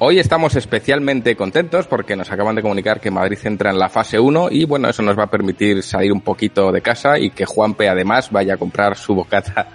Hoy 0.00 0.20
estamos 0.20 0.54
especialmente 0.54 1.34
contentos 1.34 1.88
porque 1.88 2.14
nos 2.14 2.30
acaban 2.30 2.54
de 2.54 2.62
comunicar 2.62 3.00
que 3.00 3.10
Madrid 3.10 3.38
entra 3.42 3.70
en 3.70 3.80
la 3.80 3.88
fase 3.88 4.20
1 4.20 4.48
y 4.52 4.64
bueno, 4.64 4.88
eso 4.88 5.02
nos 5.02 5.18
va 5.18 5.24
a 5.24 5.30
permitir 5.30 5.82
salir 5.82 6.12
un 6.12 6.20
poquito 6.20 6.70
de 6.70 6.80
casa 6.80 7.18
y 7.18 7.30
que 7.30 7.44
Juanpe 7.44 7.88
además 7.88 8.30
vaya 8.30 8.54
a 8.54 8.56
comprar 8.58 8.96
su 8.96 9.16
bocata 9.16 9.70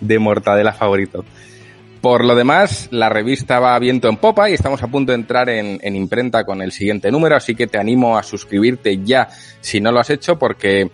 de 0.00 0.18
mortadela 0.20 0.72
favorito. 0.72 1.24
Por 2.00 2.24
lo 2.24 2.36
demás, 2.36 2.86
la 2.92 3.08
revista 3.08 3.58
va 3.58 3.76
viento 3.80 4.08
en 4.08 4.16
popa 4.16 4.48
y 4.48 4.54
estamos 4.54 4.80
a 4.84 4.86
punto 4.86 5.10
de 5.10 5.16
entrar 5.16 5.48
en, 5.48 5.80
en, 5.82 5.96
imprenta 5.96 6.44
con 6.44 6.62
el 6.62 6.70
siguiente 6.70 7.10
número, 7.10 7.34
así 7.34 7.56
que 7.56 7.66
te 7.66 7.78
animo 7.78 8.16
a 8.16 8.22
suscribirte 8.22 9.02
ya 9.02 9.28
si 9.60 9.80
no 9.80 9.90
lo 9.90 9.98
has 9.98 10.10
hecho 10.10 10.38
porque 10.38 10.88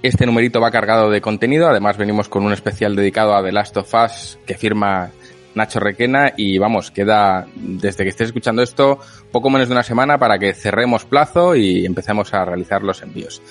este 0.00 0.24
numerito 0.24 0.62
va 0.62 0.70
cargado 0.70 1.10
de 1.10 1.20
contenido. 1.20 1.68
Además, 1.68 1.98
venimos 1.98 2.30
con 2.30 2.42
un 2.44 2.54
especial 2.54 2.96
dedicado 2.96 3.36
a 3.36 3.42
The 3.42 3.52
Last 3.52 3.76
of 3.76 3.92
Us 3.92 4.38
que 4.46 4.54
firma 4.54 5.10
Nacho 5.54 5.80
Requena 5.80 6.32
y 6.36 6.58
vamos, 6.58 6.90
queda 6.90 7.46
desde 7.54 8.04
que 8.04 8.10
estés 8.10 8.28
escuchando 8.28 8.62
esto 8.62 8.98
poco 9.32 9.50
menos 9.50 9.68
de 9.68 9.74
una 9.74 9.82
semana 9.82 10.18
para 10.18 10.38
que 10.38 10.54
cerremos 10.54 11.04
plazo 11.04 11.56
y 11.56 11.84
empecemos 11.84 12.32
a 12.34 12.44
realizar 12.44 12.82
los 12.82 13.02
envíos. 13.02 13.42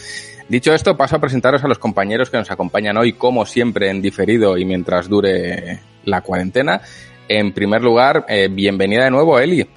Dicho 0.50 0.74
esto, 0.74 0.96
paso 0.96 1.18
a 1.18 1.20
presentaros 1.20 1.64
a 1.64 1.68
los 1.68 1.80
compañeros 1.80 2.30
que 2.30 2.38
nos 2.38 2.50
acompañan 2.50 2.96
hoy, 2.96 3.14
como 3.14 3.46
siempre, 3.46 3.90
en 3.90 4.02
diferido 4.02 4.58
y 4.58 4.64
mientras 4.64 5.10
dure 5.10 5.80
la 6.06 6.22
cuarentena. 6.22 6.82
En 7.28 7.52
primer 7.52 7.82
lugar, 7.82 8.26
eh, 8.30 8.48
bienvenida 8.50 9.04
de 9.04 9.12
nuevo, 9.12 9.38
Eli. 9.40 9.68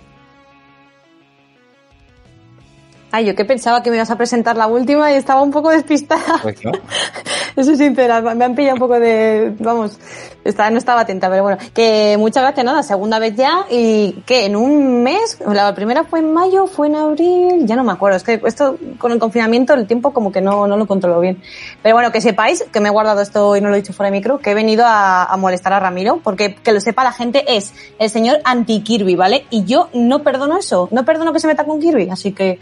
Ay, 3.12 3.24
yo 3.24 3.34
que 3.34 3.44
pensaba 3.44 3.82
que 3.82 3.90
me 3.90 3.96
ibas 3.96 4.10
a 4.10 4.16
presentar 4.16 4.56
la 4.56 4.66
última 4.68 5.10
y 5.12 5.16
estaba 5.16 5.42
un 5.42 5.50
poco 5.50 5.70
despistada. 5.70 6.38
Pues 6.42 6.64
no. 6.64 6.72
Eso 7.56 7.72
es 7.72 7.78
sincera, 7.78 8.20
me 8.20 8.44
han 8.44 8.54
pillado 8.54 8.74
un 8.74 8.80
poco 8.80 9.00
de, 9.00 9.52
vamos, 9.58 9.98
estaba, 10.44 10.70
no 10.70 10.78
estaba 10.78 11.00
atenta, 11.00 11.28
pero 11.28 11.42
bueno, 11.42 11.58
que 11.74 12.16
muchas 12.16 12.44
gracias, 12.44 12.64
nada, 12.64 12.82
segunda 12.82 13.18
vez 13.18 13.34
ya 13.34 13.66
y 13.68 14.22
que 14.24 14.46
en 14.46 14.54
un 14.54 15.02
mes, 15.02 15.38
la 15.46 15.74
primera 15.74 16.04
fue 16.04 16.20
en 16.20 16.32
mayo, 16.32 16.66
fue 16.68 16.86
en 16.86 16.94
abril, 16.94 17.66
ya 17.66 17.74
no 17.76 17.82
me 17.82 17.92
acuerdo, 17.92 18.16
es 18.16 18.22
que 18.22 18.40
esto 18.44 18.78
con 18.98 19.10
el 19.12 19.18
confinamiento 19.18 19.74
el 19.74 19.86
tiempo 19.86 20.12
como 20.12 20.30
que 20.30 20.40
no, 20.40 20.66
no 20.68 20.76
lo 20.76 20.86
controlo 20.86 21.20
bien. 21.20 21.42
Pero 21.82 21.96
bueno, 21.96 22.12
que 22.12 22.20
sepáis, 22.20 22.64
que 22.72 22.80
me 22.80 22.88
he 22.88 22.92
guardado 22.92 23.20
esto 23.20 23.56
y 23.56 23.60
no 23.60 23.68
lo 23.68 23.74
he 23.74 23.80
dicho 23.80 23.92
fuera 23.92 24.10
de 24.10 24.16
micro, 24.16 24.38
que 24.38 24.52
he 24.52 24.54
venido 24.54 24.84
a, 24.86 25.24
a 25.24 25.36
molestar 25.36 25.72
a 25.72 25.80
Ramiro, 25.80 26.20
porque 26.22 26.54
que 26.54 26.72
lo 26.72 26.80
sepa 26.80 27.02
la 27.02 27.12
gente 27.12 27.56
es 27.56 27.74
el 27.98 28.10
señor 28.10 28.38
anti-Kirby, 28.44 29.16
¿vale? 29.16 29.46
Y 29.50 29.64
yo 29.64 29.88
no 29.92 30.22
perdono 30.22 30.56
eso, 30.56 30.88
no 30.92 31.04
perdono 31.04 31.32
que 31.32 31.40
se 31.40 31.48
meta 31.48 31.64
con 31.64 31.80
Kirby, 31.80 32.08
así 32.10 32.32
que 32.32 32.60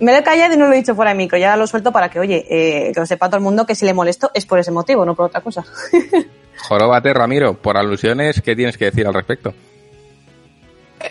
me 0.00 0.12
lo 0.12 0.18
he 0.18 0.22
callado 0.22 0.54
y 0.54 0.56
no 0.56 0.66
lo 0.66 0.72
he 0.72 0.76
dicho 0.76 0.94
fuera 0.94 1.12
de 1.12 1.16
micro. 1.16 1.38
Ya 1.38 1.56
lo 1.56 1.66
suelto 1.66 1.92
para 1.92 2.08
que, 2.08 2.20
oye, 2.20 2.46
eh, 2.48 2.92
que 2.92 3.00
lo 3.00 3.06
sepa 3.06 3.28
todo 3.28 3.38
el 3.38 3.42
mundo 3.42 3.66
que 3.66 3.74
si 3.74 3.86
le 3.86 3.94
molesto 3.94 4.30
es 4.34 4.46
por 4.46 4.58
ese 4.58 4.70
motivo, 4.70 5.04
no 5.04 5.14
por 5.14 5.26
otra 5.26 5.40
cosa. 5.40 5.64
Joróbate, 6.68 7.12
Ramiro, 7.12 7.54
por 7.54 7.76
alusiones, 7.76 8.40
¿qué 8.40 8.56
tienes 8.56 8.76
que 8.76 8.86
decir 8.86 9.06
al 9.06 9.14
respecto? 9.14 9.52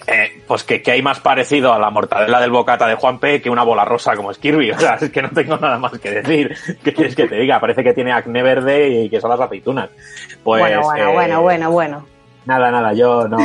Eh, 0.07 0.43
pues 0.47 0.63
que, 0.63 0.81
que, 0.81 0.91
hay 0.91 1.01
más 1.01 1.19
parecido 1.19 1.71
a 1.71 1.79
la 1.79 1.89
mortadela 1.89 2.41
del 2.41 2.51
bocata 2.51 2.87
de 2.87 2.95
Juan 2.95 3.19
P 3.19 3.41
que 3.41 3.49
una 3.49 3.63
bola 3.63 3.85
rosa 3.85 4.15
como 4.15 4.31
es 4.31 4.37
Kirby. 4.37 4.71
O 4.75 4.79
sea, 4.79 4.95
es 4.95 5.09
que 5.09 5.21
no 5.21 5.29
tengo 5.29 5.57
nada 5.57 5.77
más 5.77 5.97
que 5.99 6.11
decir. 6.11 6.55
¿Qué 6.83 6.93
quieres 6.93 7.15
que 7.15 7.27
te 7.27 7.35
diga? 7.35 7.59
Parece 7.59 7.83
que 7.83 7.93
tiene 7.93 8.11
acné 8.11 8.43
verde 8.43 8.89
y 8.89 9.09
que 9.09 9.21
son 9.21 9.29
las 9.29 9.39
aceitunas. 9.39 9.89
Pues, 10.43 10.61
bueno, 10.61 10.81
bueno, 10.81 11.09
eh, 11.09 11.13
bueno, 11.13 11.41
bueno, 11.41 11.71
bueno. 11.71 12.05
Nada, 12.45 12.69
nada, 12.69 12.93
yo 12.93 13.27
no, 13.27 13.39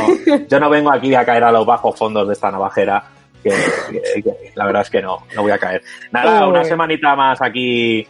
yo 0.47 0.59
no 0.59 0.69
vengo 0.69 0.91
aquí 0.93 1.15
a 1.15 1.25
caer 1.25 1.43
a 1.43 1.51
los 1.51 1.65
bajos 1.65 1.97
fondos 1.97 2.27
de 2.27 2.33
esta 2.33 2.51
navajera. 2.51 3.03
Que, 3.43 3.49
que, 3.91 4.23
que, 4.23 4.51
la 4.55 4.65
verdad 4.65 4.83
es 4.83 4.89
que 4.89 5.01
no, 5.01 5.25
no 5.35 5.41
voy 5.41 5.51
a 5.51 5.57
caer. 5.57 5.81
Nada, 6.11 6.47
una 6.47 6.63
semanita 6.63 7.15
más 7.15 7.41
aquí 7.41 8.07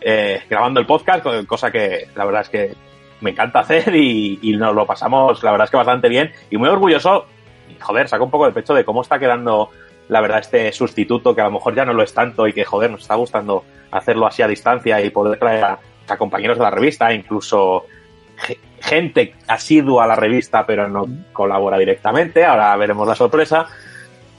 eh, 0.00 0.42
grabando 0.48 0.80
el 0.80 0.86
podcast, 0.86 1.24
cosa 1.46 1.70
que 1.70 2.08
la 2.14 2.24
verdad 2.24 2.42
es 2.42 2.48
que 2.48 2.74
me 3.20 3.30
encanta 3.30 3.60
hacer 3.60 3.94
y, 3.94 4.38
y, 4.40 4.56
nos 4.56 4.74
lo 4.74 4.86
pasamos, 4.86 5.42
la 5.42 5.50
verdad 5.50 5.66
es 5.66 5.70
que 5.70 5.76
bastante 5.76 6.08
bien 6.08 6.32
y 6.50 6.56
muy 6.56 6.68
orgulloso. 6.68 7.26
Joder, 7.80 8.08
saco 8.08 8.24
un 8.24 8.30
poco 8.30 8.46
de 8.46 8.52
pecho 8.52 8.74
de 8.74 8.84
cómo 8.84 9.02
está 9.02 9.18
quedando, 9.18 9.70
la 10.08 10.20
verdad, 10.20 10.40
este 10.40 10.72
sustituto 10.72 11.34
que 11.34 11.40
a 11.40 11.44
lo 11.44 11.52
mejor 11.52 11.74
ya 11.74 11.84
no 11.84 11.92
lo 11.92 12.02
es 12.02 12.14
tanto 12.14 12.46
y 12.46 12.52
que, 12.52 12.64
joder, 12.64 12.90
nos 12.90 13.02
está 13.02 13.14
gustando 13.14 13.64
hacerlo 13.90 14.26
así 14.26 14.42
a 14.42 14.48
distancia 14.48 15.00
y 15.00 15.10
poder 15.10 15.38
traer 15.38 15.64
a, 15.64 15.78
a 16.08 16.16
compañeros 16.16 16.58
de 16.58 16.64
la 16.64 16.70
revista, 16.70 17.12
incluso 17.12 17.84
gente 18.80 19.34
asidua 19.46 20.04
a 20.04 20.06
la 20.06 20.16
revista 20.16 20.66
pero 20.66 20.88
no 20.88 21.06
colabora 21.32 21.78
directamente. 21.78 22.44
Ahora 22.44 22.74
veremos 22.76 23.06
la 23.06 23.14
sorpresa. 23.14 23.66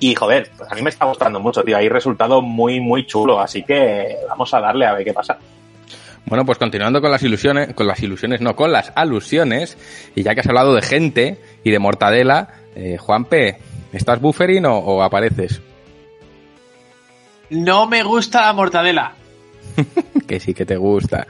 Y 0.01 0.16
joder, 0.16 0.50
pues 0.57 0.69
a 0.69 0.73
mí 0.73 0.81
me 0.81 0.89
está 0.89 1.06
gustando 1.06 1.39
mucho, 1.39 1.63
tío. 1.63 1.78
Hay 1.78 1.88
resultado 1.88 2.41
muy, 2.41 2.79
muy 2.79 3.06
chulo. 3.06 3.39
Así 3.39 3.62
que 3.62 4.17
vamos 4.28 4.51
a 4.51 4.59
darle 4.59 4.88
a 4.88 4.94
ver 4.94 5.06
qué 5.06 5.13
pasa. 5.13 5.38
Bueno, 6.25 6.44
pues 6.44 6.57
continuando 6.57 7.01
con 7.01 7.12
las 7.12 7.22
ilusiones, 7.22 7.75
con 7.75 7.85
las 7.85 8.01
ilusiones, 8.01 8.41
no, 8.41 8.56
con 8.56 8.72
las 8.72 8.91
alusiones, 8.95 9.78
y 10.16 10.23
ya 10.23 10.34
que 10.34 10.40
has 10.40 10.47
hablado 10.47 10.73
de 10.73 10.81
gente 10.81 11.38
y 11.63 11.69
de 11.69 11.78
mortadela, 11.78 12.50
eh, 12.75 12.97
Juanpe, 12.97 13.59
¿estás 13.94 14.19
buffering 14.19 14.66
o, 14.66 14.78
o, 14.78 15.03
apareces? 15.03 15.61
No 17.51 17.85
me 17.85 18.01
gusta 18.01 18.41
la 18.41 18.53
mortadela. 18.53 19.13
que 20.28 20.40
sí 20.40 20.56
que 20.56 20.66
te 20.66 20.78
gusta. 20.78 21.28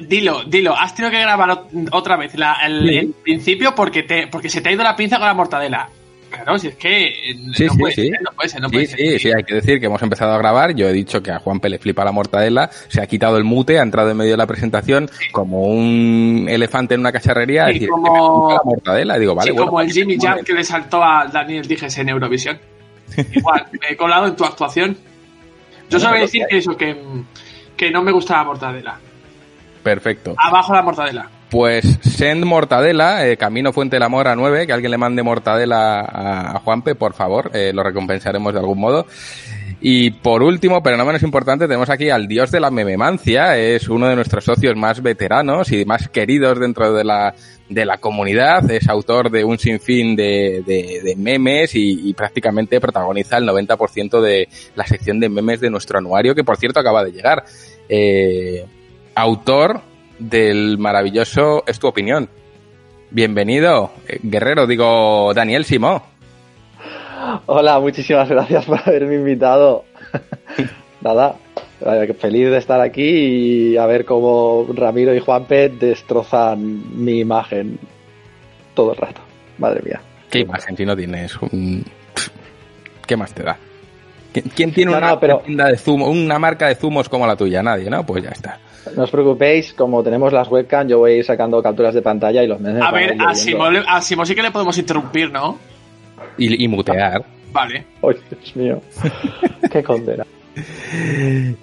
Dilo, 0.00 0.44
dilo, 0.44 0.74
has 0.74 0.94
tenido 0.94 1.10
que 1.10 1.20
grabar 1.20 1.66
otra 1.92 2.16
vez 2.16 2.34
la, 2.34 2.54
el, 2.64 2.88
sí. 2.88 2.96
el, 2.96 3.14
principio 3.22 3.74
porque, 3.74 4.04
te, 4.04 4.26
porque 4.28 4.48
se 4.48 4.62
te 4.62 4.70
ha 4.70 4.72
ido 4.72 4.82
la 4.82 4.96
pinza 4.96 5.18
con 5.18 5.26
la 5.26 5.34
mortadela. 5.34 5.90
Claro, 6.30 6.58
si 6.58 6.68
es 6.68 6.76
que 6.76 7.34
sí, 7.54 7.66
no, 7.66 7.72
sí, 7.72 7.78
puede 7.78 7.94
sí. 7.94 8.08
Ser, 8.08 8.22
no 8.22 8.30
puede 8.32 8.48
ser, 8.48 8.60
no 8.60 8.68
sí, 8.68 8.72
puede 8.74 8.86
sí, 8.86 8.96
ser. 8.96 9.20
Sí, 9.20 9.32
hay 9.36 9.44
que 9.44 9.54
decir 9.54 9.80
que 9.80 9.86
hemos 9.86 10.02
empezado 10.02 10.32
a 10.32 10.38
grabar. 10.38 10.74
Yo 10.74 10.88
he 10.88 10.92
dicho 10.92 11.22
que 11.22 11.30
a 11.30 11.38
Juanpe 11.38 11.68
le 11.68 11.78
flipa 11.78 12.04
la 12.04 12.12
mortadela, 12.12 12.70
se 12.88 13.00
ha 13.00 13.06
quitado 13.06 13.36
el 13.36 13.44
mute, 13.44 13.78
ha 13.78 13.82
entrado 13.82 14.10
en 14.10 14.16
medio 14.16 14.32
de 14.32 14.36
la 14.36 14.46
presentación 14.46 15.08
como 15.32 15.62
un 15.62 16.46
elefante 16.48 16.94
en 16.94 17.00
una 17.00 17.12
cacharrería. 17.12 17.64
Sí, 17.66 17.70
a 17.70 17.72
decir, 17.72 17.88
como... 17.88 18.04
que 18.04 18.10
me 18.10 18.20
gusta 18.20 18.54
la 18.54 18.60
mortadela. 18.64 19.18
Digo, 19.18 19.34
vale, 19.34 19.50
sí, 19.50 19.56
bueno, 19.56 19.70
como 19.70 19.80
el 19.80 19.92
Jimmy 19.92 20.16
Jam 20.20 20.44
que 20.44 20.52
le 20.52 20.64
saltó 20.64 21.02
a 21.02 21.26
Daniel 21.32 21.66
Dijes 21.66 21.96
en 21.98 22.08
Eurovisión. 22.08 22.58
Igual, 23.32 23.66
me 23.72 23.90
he 23.90 23.96
colado 23.96 24.26
en 24.26 24.36
tu 24.36 24.44
actuación. 24.44 24.96
Yo 25.88 26.00
solo 26.00 26.12
voy 26.12 26.18
a 26.18 26.22
decir 26.22 26.44
que 26.48 26.58
eso, 26.58 26.76
que, 26.76 26.96
que 27.76 27.90
no 27.90 28.02
me 28.02 28.10
gusta 28.10 28.38
la 28.38 28.44
mortadela. 28.44 28.98
Perfecto. 29.82 30.34
Abajo 30.36 30.74
la 30.74 30.82
mortadela. 30.82 31.30
Pues 31.50 31.98
send 32.02 32.44
mortadela, 32.44 33.26
eh, 33.26 33.36
Camino 33.36 33.72
Fuente 33.72 33.96
del 33.96 34.02
Amor 34.02 34.26
a 34.26 34.34
9, 34.34 34.66
que 34.66 34.72
alguien 34.72 34.90
le 34.90 34.98
mande 34.98 35.22
mortadela 35.22 36.00
a, 36.00 36.56
a 36.56 36.58
Juanpe, 36.60 36.94
por 36.96 37.14
favor, 37.14 37.50
eh, 37.54 37.72
lo 37.72 37.82
recompensaremos 37.82 38.52
de 38.52 38.58
algún 38.58 38.80
modo. 38.80 39.06
Y 39.80 40.10
por 40.10 40.42
último, 40.42 40.82
pero 40.82 40.96
no 40.96 41.04
menos 41.04 41.22
importante, 41.22 41.66
tenemos 41.68 41.90
aquí 41.90 42.08
al 42.10 42.26
dios 42.26 42.50
de 42.50 42.60
la 42.60 42.70
mememancia, 42.70 43.58
es 43.58 43.88
uno 43.88 44.08
de 44.08 44.16
nuestros 44.16 44.44
socios 44.44 44.74
más 44.74 45.02
veteranos 45.02 45.70
y 45.70 45.84
más 45.84 46.08
queridos 46.08 46.58
dentro 46.58 46.94
de 46.94 47.04
la, 47.04 47.34
de 47.68 47.84
la 47.84 47.98
comunidad, 47.98 48.68
es 48.70 48.88
autor 48.88 49.30
de 49.30 49.44
un 49.44 49.58
sinfín 49.58 50.16
de, 50.16 50.62
de, 50.66 51.02
de 51.04 51.16
memes 51.16 51.74
y, 51.74 52.08
y, 52.08 52.14
prácticamente 52.14 52.80
protagoniza 52.80 53.36
el 53.36 53.46
90% 53.46 54.20
de 54.20 54.48
la 54.74 54.86
sección 54.86 55.20
de 55.20 55.28
memes 55.28 55.60
de 55.60 55.70
nuestro 55.70 55.98
anuario, 55.98 56.34
que 56.34 56.42
por 56.42 56.56
cierto 56.56 56.80
acaba 56.80 57.04
de 57.04 57.12
llegar. 57.12 57.44
Eh, 57.88 58.64
autor 59.14 59.82
del 60.18 60.78
maravilloso 60.78 61.64
Es 61.66 61.78
tu 61.78 61.86
opinión. 61.86 62.28
Bienvenido, 63.10 63.92
eh, 64.08 64.18
guerrero, 64.22 64.66
digo 64.66 65.32
Daniel 65.34 65.64
Simó. 65.64 66.02
Hola, 67.46 67.78
muchísimas 67.78 68.28
gracias 68.28 68.64
por 68.66 68.80
haberme 68.80 69.16
invitado. 69.16 69.84
Nada, 71.00 71.36
feliz 72.18 72.50
de 72.50 72.58
estar 72.58 72.80
aquí 72.80 73.02
y 73.72 73.76
a 73.76 73.86
ver 73.86 74.04
cómo 74.04 74.66
Ramiro 74.74 75.14
y 75.14 75.20
Juanpe 75.20 75.68
destrozan 75.68 77.04
mi 77.04 77.20
imagen 77.20 77.78
todo 78.74 78.92
el 78.92 78.98
rato. 78.98 79.20
Madre 79.58 79.82
mía. 79.82 80.00
¿Qué 80.30 80.40
imagen 80.40 80.76
si 80.76 80.84
no 80.84 80.96
tienes? 80.96 81.36
Un... 81.36 81.84
¿Qué 83.06 83.16
más 83.16 83.32
te 83.32 83.44
da? 83.44 83.56
¿Quién 84.54 84.72
tiene 84.72 84.92
no, 84.92 84.98
una 84.98 85.10
no, 85.10 85.20
pero... 85.20 85.38
tienda 85.38 85.66
de 85.68 85.78
zumo, 85.78 86.08
una 86.08 86.38
marca 86.38 86.68
de 86.68 86.74
zumos 86.74 87.08
como 87.08 87.26
la 87.26 87.36
tuya? 87.36 87.62
Nadie, 87.62 87.88
¿no? 87.88 88.04
Pues 88.04 88.24
ya 88.24 88.30
está. 88.30 88.58
No 88.94 89.04
os 89.04 89.10
preocupéis, 89.10 89.72
como 89.72 90.02
tenemos 90.02 90.32
las 90.32 90.48
webcam, 90.48 90.86
yo 90.88 90.98
voy 90.98 91.12
a 91.12 91.16
ir 91.16 91.24
sacando 91.24 91.62
capturas 91.62 91.94
de 91.94 92.02
pantalla 92.02 92.42
y 92.42 92.46
los 92.46 92.60
memes. 92.60 92.82
A 92.82 92.92
ver, 92.92 93.16
a 93.20 93.34
Simón, 93.34 93.76
a 93.86 94.00
Simón 94.00 94.26
sí 94.26 94.34
que 94.34 94.42
le 94.42 94.50
podemos 94.50 94.76
interrumpir, 94.78 95.30
¿no? 95.30 95.58
Y, 96.38 96.64
y 96.64 96.68
mutear. 96.68 97.24
Vale. 97.52 97.84
¡Ay, 98.02 98.16
Dios 98.30 98.56
mío! 98.56 98.80
¡Qué 99.70 99.82
condena! 99.82 100.24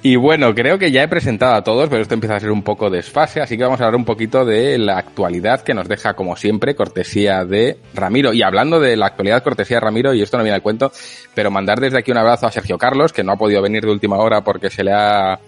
Y 0.04 0.16
bueno, 0.18 0.54
creo 0.54 0.78
que 0.78 0.92
ya 0.92 1.04
he 1.04 1.08
presentado 1.08 1.56
a 1.56 1.64
todos, 1.64 1.90
pero 1.90 2.02
esto 2.02 2.14
empieza 2.14 2.36
a 2.36 2.40
ser 2.40 2.52
un 2.52 2.62
poco 2.62 2.90
desfase, 2.90 3.42
así 3.42 3.58
que 3.58 3.64
vamos 3.64 3.82
a 3.82 3.86
hablar 3.86 3.98
un 3.98 4.06
poquito 4.06 4.46
de 4.46 4.78
la 4.78 4.98
actualidad 4.98 5.62
que 5.62 5.74
nos 5.74 5.88
deja, 5.88 6.14
como 6.14 6.36
siempre, 6.36 6.76
cortesía 6.76 7.44
de 7.44 7.78
Ramiro. 7.94 8.34
Y 8.34 8.44
hablando 8.44 8.80
de 8.80 8.96
la 8.96 9.08
actualidad, 9.08 9.44
cortesía 9.44 9.78
de 9.78 9.82
Ramiro, 9.82 10.14
y 10.14 10.22
esto 10.22 10.38
no 10.38 10.44
viene 10.44 10.56
al 10.56 10.62
cuento, 10.62 10.92
pero 11.34 11.50
mandar 11.50 11.80
desde 11.80 11.98
aquí 11.98 12.12
un 12.12 12.18
abrazo 12.18 12.46
a 12.46 12.52
Sergio 12.52 12.78
Carlos, 12.78 13.14
que 13.14 13.24
no 13.24 13.32
ha 13.32 13.38
podido 13.38 13.62
venir 13.62 13.84
de 13.84 13.92
última 13.92 14.18
hora 14.18 14.42
porque 14.42 14.70
se 14.70 14.84
le 14.84 14.92
ha... 14.94 15.40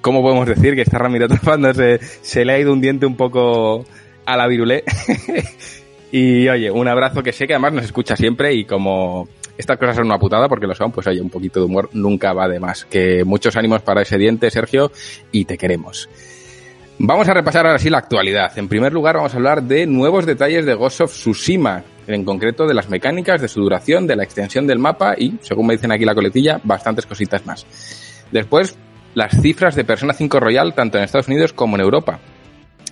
¿Cómo 0.00 0.22
podemos 0.22 0.46
decir 0.46 0.74
que 0.74 0.82
está 0.82 0.98
Ramiro 0.98 1.26
atrapándose? 1.26 1.98
Se 2.22 2.44
le 2.44 2.52
ha 2.54 2.58
ido 2.58 2.72
un 2.72 2.80
diente 2.80 3.06
un 3.06 3.16
poco 3.16 3.84
a 4.24 4.36
la 4.36 4.46
virulé. 4.46 4.84
y 6.12 6.48
oye, 6.48 6.70
un 6.70 6.88
abrazo 6.88 7.22
que 7.22 7.32
sé 7.32 7.46
que 7.46 7.54
además 7.54 7.74
nos 7.74 7.84
escucha 7.84 8.16
siempre 8.16 8.54
y 8.54 8.64
como 8.64 9.28
estas 9.58 9.78
cosas 9.78 9.96
son 9.96 10.06
una 10.06 10.18
putada 10.18 10.48
porque 10.48 10.66
lo 10.66 10.74
son, 10.74 10.90
pues 10.90 11.06
oye, 11.06 11.20
un 11.20 11.28
poquito 11.28 11.60
de 11.60 11.66
humor 11.66 11.90
nunca 11.92 12.32
va 12.32 12.48
de 12.48 12.58
más. 12.58 12.86
Que 12.86 13.24
muchos 13.24 13.56
ánimos 13.56 13.82
para 13.82 14.02
ese 14.02 14.16
diente, 14.16 14.50
Sergio, 14.50 14.90
y 15.32 15.44
te 15.44 15.58
queremos. 15.58 16.08
Vamos 17.02 17.28
a 17.28 17.34
repasar 17.34 17.66
ahora 17.66 17.78
sí 17.78 17.88
la 17.88 17.98
actualidad. 17.98 18.58
En 18.58 18.68
primer 18.68 18.92
lugar, 18.92 19.16
vamos 19.16 19.32
a 19.32 19.36
hablar 19.36 19.62
de 19.62 19.86
nuevos 19.86 20.26
detalles 20.26 20.66
de 20.66 20.74
Ghost 20.74 21.00
of 21.00 21.12
Tsushima, 21.12 21.82
en 22.06 22.24
concreto 22.24 22.66
de 22.66 22.74
las 22.74 22.90
mecánicas, 22.90 23.40
de 23.40 23.48
su 23.48 23.60
duración, 23.62 24.06
de 24.06 24.16
la 24.16 24.24
extensión 24.24 24.66
del 24.66 24.78
mapa 24.78 25.14
y, 25.16 25.38
según 25.40 25.66
me 25.66 25.74
dicen 25.74 25.92
aquí 25.92 26.04
la 26.04 26.14
coletilla, 26.14 26.60
bastantes 26.62 27.06
cositas 27.06 27.46
más. 27.46 27.66
Después, 28.30 28.76
las 29.14 29.40
cifras 29.40 29.74
de 29.74 29.84
Persona 29.84 30.12
5 30.12 30.40
Royal 30.40 30.74
tanto 30.74 30.98
en 30.98 31.04
Estados 31.04 31.28
Unidos 31.28 31.52
como 31.52 31.76
en 31.76 31.82
Europa 31.82 32.20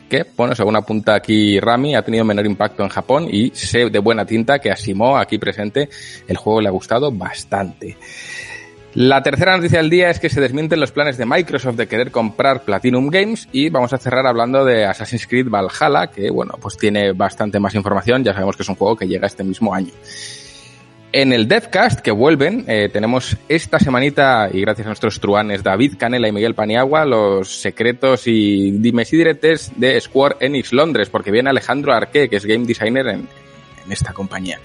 que, 0.09 0.25
bueno, 0.37 0.55
según 0.55 0.77
apunta 0.77 1.15
aquí 1.15 1.61
Rami, 1.61 1.95
ha 1.95 2.03
tenido 2.03 2.25
menor 2.25 2.47
impacto 2.47 2.83
en 2.83 2.89
Japón 2.89 3.29
y 3.31 3.51
sé 3.51 3.91
de 3.91 3.99
buena 3.99 4.25
tinta 4.25 4.59
que 4.59 4.71
a 4.71 4.77
Simo, 4.77 5.19
aquí 5.19 5.39
presente, 5.39 5.89
el 6.27 6.37
juego 6.37 6.61
le 6.61 6.69
ha 6.69 6.73
gustado 6.73 7.13
bastante. 7.13 7.97
La 8.95 9.23
tercera 9.23 9.57
noticia 9.57 9.79
del 9.79 9.91
día 9.91 10.11
es 10.11 10.19
que 10.19 10.31
se 10.31 10.41
desmienten 10.41 10.81
los 10.81 10.93
planes 10.93 11.19
de 11.19 11.27
Microsoft 11.27 11.77
de 11.77 11.87
querer 11.87 12.11
comprar 12.11 12.63
Platinum 12.63 13.09
Games 13.11 13.49
y 13.53 13.69
vamos 13.69 13.93
a 13.93 13.99
cerrar 13.99 14.27
hablando 14.27 14.65
de 14.65 14.87
Assassin's 14.87 15.27
Creed 15.27 15.49
Valhalla, 15.49 16.09
que 16.09 16.31
bueno, 16.31 16.55
pues 16.61 16.79
tiene 16.79 17.13
bastante 17.13 17.61
más 17.61 17.75
información, 17.75 18.25
ya 18.25 18.33
sabemos 18.33 18.57
que 18.57 18.63
es 18.63 18.69
un 18.69 18.77
juego 18.77 18.97
que 18.97 19.07
llega 19.07 19.27
este 19.27 19.45
mismo 19.45 19.75
año. 19.75 19.93
En 21.11 21.33
el 21.33 21.49
Deathcast, 21.49 22.01
que 22.01 22.11
vuelven, 22.11 22.67
eh, 22.69 22.91
tenemos 22.93 23.39
esta 23.49 23.79
semanita, 23.79 24.51
y 24.53 24.61
gracias 24.61 24.87
a 24.87 24.91
nuestros 24.91 25.21
truanes 25.21 25.63
David 25.63 25.95
Canela 25.99 26.29
y 26.29 26.33
Miguel 26.33 26.55
Paniagua, 26.55 27.07
los 27.07 27.63
secretos 27.63 28.27
y 28.27 28.73
dimes 28.73 29.11
y 29.15 29.17
diretes 29.17 29.73
de 29.77 29.99
Square 29.99 30.37
Enix 30.41 30.71
Londres, 30.75 31.09
porque 31.09 31.31
viene 31.31 31.49
Alejandro 31.49 31.95
Arque, 31.95 32.29
que 32.29 32.37
es 32.37 32.45
game 32.45 32.67
designer 32.67 33.07
en, 33.07 33.27
en 33.87 33.93
esta 33.93 34.13
compañía. 34.13 34.61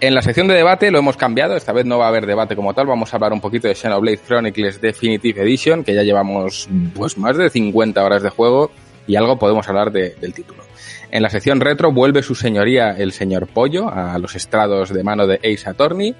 En 0.00 0.14
la 0.14 0.22
sección 0.22 0.46
de 0.46 0.54
debate 0.54 0.92
lo 0.92 1.00
hemos 1.00 1.16
cambiado, 1.16 1.56
esta 1.56 1.72
vez 1.72 1.84
no 1.84 1.98
va 1.98 2.06
a 2.06 2.08
haber 2.08 2.26
debate 2.26 2.54
como 2.54 2.72
tal, 2.72 2.86
vamos 2.86 3.12
a 3.12 3.16
hablar 3.16 3.32
un 3.32 3.40
poquito 3.40 3.66
de 3.66 3.74
Xenoblade 3.74 4.20
Chronicles 4.24 4.80
Definitive 4.80 5.42
Edition, 5.42 5.82
que 5.82 5.94
ya 5.94 6.04
llevamos 6.04 6.68
pues 6.94 7.18
más 7.18 7.36
de 7.36 7.50
50 7.50 8.02
horas 8.04 8.22
de 8.22 8.30
juego 8.30 8.70
y 9.10 9.16
algo 9.16 9.40
podemos 9.40 9.68
hablar 9.68 9.90
de, 9.90 10.14
del 10.20 10.32
título. 10.32 10.62
En 11.10 11.22
la 11.24 11.30
sección 11.30 11.60
retro 11.60 11.90
vuelve 11.90 12.22
su 12.22 12.36
señoría 12.36 12.92
el 12.92 13.10
señor 13.10 13.48
Pollo 13.48 13.90
a 13.92 14.16
los 14.18 14.36
estrados 14.36 14.90
de 14.90 15.02
mano 15.02 15.26
de 15.26 15.36
Ace 15.38 15.68
Attorney. 15.68 16.14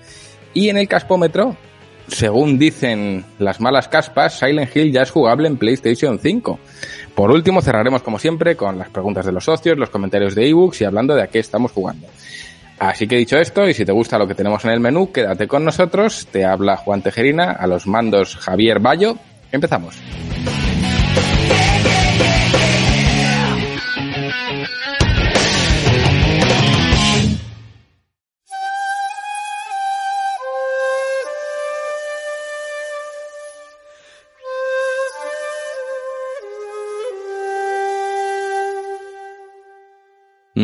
Y 0.55 0.71
en 0.71 0.77
el 0.77 0.89
caspómetro, 0.89 1.57
según 2.09 2.59
dicen 2.59 3.25
las 3.39 3.61
malas 3.61 3.87
caspas, 3.87 4.41
Silent 4.41 4.75
Hill 4.75 4.91
ya 4.91 5.03
es 5.03 5.11
jugable 5.13 5.47
en 5.47 5.57
PlayStation 5.57 6.19
5. 6.19 6.59
Por 7.15 7.31
último, 7.31 7.63
cerraremos 7.63 8.03
como 8.03 8.19
siempre 8.19 8.57
con 8.57 8.77
las 8.77 8.89
preguntas 8.89 9.25
de 9.25 9.31
los 9.31 9.45
socios, 9.45 9.79
los 9.79 9.91
comentarios 9.91 10.35
de 10.35 10.49
ebooks 10.49 10.81
y 10.81 10.85
hablando 10.85 11.15
de 11.15 11.23
a 11.23 11.29
qué 11.29 11.39
estamos 11.39 11.71
jugando. 11.71 12.09
Así 12.81 13.07
que 13.07 13.17
dicho 13.17 13.37
esto, 13.37 13.69
y 13.69 13.75
si 13.75 13.85
te 13.85 13.93
gusta 13.93 14.19
lo 14.19 14.27
que 14.27 14.35
tenemos 14.35 14.65
en 14.65 14.73
el 14.73 14.81
menú, 14.81 15.13
quédate 15.13 15.47
con 15.47 15.65
nosotros. 15.65 16.27
Te 16.33 16.45
habla 16.45 16.77
Juan 16.77 17.03
Tejerina, 17.03 17.53
a 17.53 17.69
los 17.69 17.87
mandos 17.87 18.35
Javier 18.37 18.81
Bayo. 18.81 19.17
Empezamos. 19.53 19.97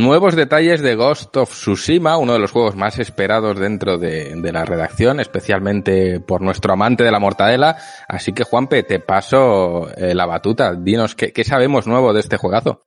Nuevos 0.06 0.36
detalles 0.36 0.82
de 0.82 0.94
Ghost 0.94 1.36
of 1.36 1.50
Tsushima, 1.50 2.16
uno 2.16 2.34
de 2.34 2.38
los 2.38 2.52
juegos 2.52 2.76
más 2.76 2.96
esperados 3.00 3.58
dentro 3.58 3.98
de, 3.98 4.36
de, 4.36 4.52
la 4.52 4.64
redacción, 4.64 5.18
especialmente 5.18 6.20
por 6.20 6.42
nuestro 6.42 6.72
amante 6.72 7.02
de 7.02 7.10
la 7.10 7.18
mortadela. 7.18 7.76
Así 8.06 8.32
que, 8.32 8.44
Juanpe, 8.44 8.84
te 8.84 9.00
paso 9.00 9.88
eh, 9.96 10.14
la 10.14 10.26
batuta. 10.26 10.74
Dinos, 10.74 11.16
¿qué, 11.16 11.32
¿qué, 11.32 11.42
sabemos 11.42 11.88
nuevo 11.88 12.12
de 12.12 12.20
este 12.20 12.36
juegazo? 12.36 12.86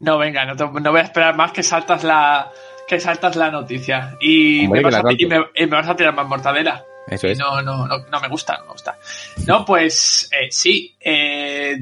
No, 0.00 0.18
venga, 0.18 0.44
no, 0.44 0.56
te, 0.56 0.64
no 0.64 0.90
voy 0.90 1.00
a 1.00 1.04
esperar 1.04 1.36
más 1.36 1.52
que 1.52 1.62
saltas 1.62 2.02
la, 2.02 2.50
que 2.88 2.98
saltas 2.98 3.36
la 3.36 3.52
noticia. 3.52 4.16
Y, 4.20 4.64
Hombre, 4.64 4.80
me, 4.80 4.90
vas 4.90 5.04
a, 5.04 5.12
y, 5.16 5.26
me, 5.26 5.36
y 5.54 5.66
me, 5.66 5.76
vas 5.76 5.88
a 5.88 5.94
tirar 5.94 6.16
más 6.16 6.26
mortadela. 6.26 6.84
Eso 7.06 7.28
es. 7.28 7.38
No, 7.38 7.62
no, 7.62 7.86
no, 7.86 7.98
no 8.10 8.20
me 8.20 8.28
gusta, 8.28 8.56
no 8.58 8.64
me 8.64 8.72
gusta. 8.72 8.98
No, 9.46 9.64
pues 9.64 10.28
eh, 10.32 10.48
sí. 10.50 10.96
Eh, 10.98 11.78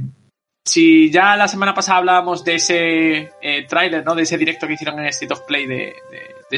si 0.65 1.11
ya 1.11 1.37
la 1.37 1.47
semana 1.47 1.75
pasada 1.75 1.99
hablábamos 1.99 2.43
de 2.43 2.55
ese 2.55 3.33
eh, 3.43 3.67
tráiler, 3.69 4.05
¿no? 4.05 4.15
De 4.15 4.23
ese 4.23 4.39
directo 4.39 4.67
que 4.67 4.73
hicieron 4.73 4.99
en 4.99 5.07
State 5.07 5.33
of 5.33 5.43
Play 5.43 5.67
de, 5.67 5.95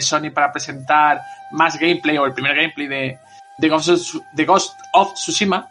Sony 0.00 0.30
para 0.30 0.52
presentar 0.52 1.22
más 1.52 1.78
gameplay 1.78 2.18
o 2.18 2.26
el 2.26 2.34
primer 2.34 2.54
gameplay 2.54 2.86
de, 2.86 3.68
Ghost, 3.68 4.74
of, 4.92 5.14
Tsushima, 5.14 5.66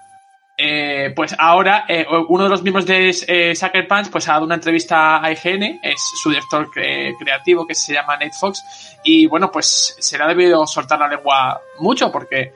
eh, 0.57 1.13
pues 1.15 1.35
ahora 1.37 1.85
eh, 1.87 2.07
uno 2.27 2.45
de 2.45 2.49
los 2.49 2.63
miembros 2.63 2.87
de 2.87 3.09
eh, 3.09 3.55
Sucker 3.55 3.87
Punch 3.87 4.09
pues 4.09 4.27
ha 4.27 4.33
dado 4.33 4.45
una 4.45 4.55
entrevista 4.55 5.23
a 5.23 5.31
IGN, 5.31 5.79
es 5.83 6.01
su 6.23 6.29
director 6.29 6.71
cre 6.71 7.13
creativo 7.19 7.67
que 7.67 7.75
se 7.75 7.93
llama 7.93 8.13
Nate 8.13 8.31
Fox 8.31 8.97
y 9.03 9.27
bueno 9.27 9.51
pues 9.51 9.95
se 9.99 10.17
le 10.17 10.23
ha 10.23 10.27
debido 10.27 10.65
soltar 10.65 10.97
la 10.97 11.07
lengua 11.07 11.61
mucho 11.79 12.11
porque 12.11 12.51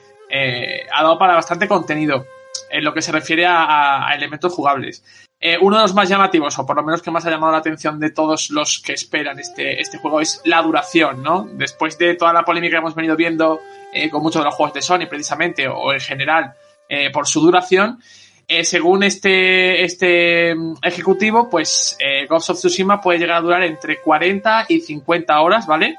ha 0.92 1.04
dado 1.04 1.20
para 1.20 1.36
bastante 1.36 1.68
contenido 1.68 2.26
en 2.72 2.84
lo 2.84 2.94
que 2.94 3.02
se 3.04 3.12
refiere 3.12 3.46
a 3.46 4.12
elementos 4.16 4.54
jugables. 4.54 5.04
Eh, 5.42 5.58
uno 5.62 5.78
de 5.78 5.84
los 5.84 5.94
más 5.94 6.10
llamativos, 6.10 6.60
o 6.60 6.66
por 6.66 6.76
lo 6.76 6.84
menos 6.84 7.02
que 7.02 7.12
más 7.12 7.26
ha 7.26 7.30
llamado 7.30 7.54
la 7.54 7.60
atención 7.60 7.98
de 7.98 8.12
todos 8.12 8.50
los 8.50 8.80
que 8.80 8.92
esperan 8.92 9.40
este, 9.40 9.80
este 9.80 9.98
juego, 9.98 10.20
es 10.20 10.42
la 10.44 10.62
duración, 10.62 11.24
¿no? 11.24 11.48
Después 11.54 11.98
de 11.98 12.16
toda 12.16 12.34
la 12.34 12.44
polémica 12.44 12.74
que 12.74 12.80
hemos 12.80 12.96
venido 12.96 13.16
viendo 13.16 13.62
eh, 13.94 14.10
con 14.10 14.22
muchos 14.22 14.42
de 14.42 14.46
los 14.46 14.56
juegos 14.56 14.74
de 14.74 14.82
Sony, 14.82 15.08
precisamente, 15.10 15.66
o 15.70 15.94
en 15.94 16.02
general, 16.02 16.54
eh, 16.90 17.10
por 17.12 17.26
su 17.26 17.40
duración, 17.40 18.02
según 18.64 19.04
este, 19.04 19.84
este 19.84 20.56
ejecutivo, 20.82 21.52
pues 21.52 21.96
Ghost 22.28 22.50
of 22.50 22.58
Tsushima 22.58 23.00
puede 23.00 23.20
llegar 23.20 23.38
a 23.38 23.42
durar 23.42 23.62
entre 23.62 24.02
40 24.02 24.66
y 24.70 24.80
50 24.82 25.40
horas, 25.40 25.68
¿vale? 25.68 25.98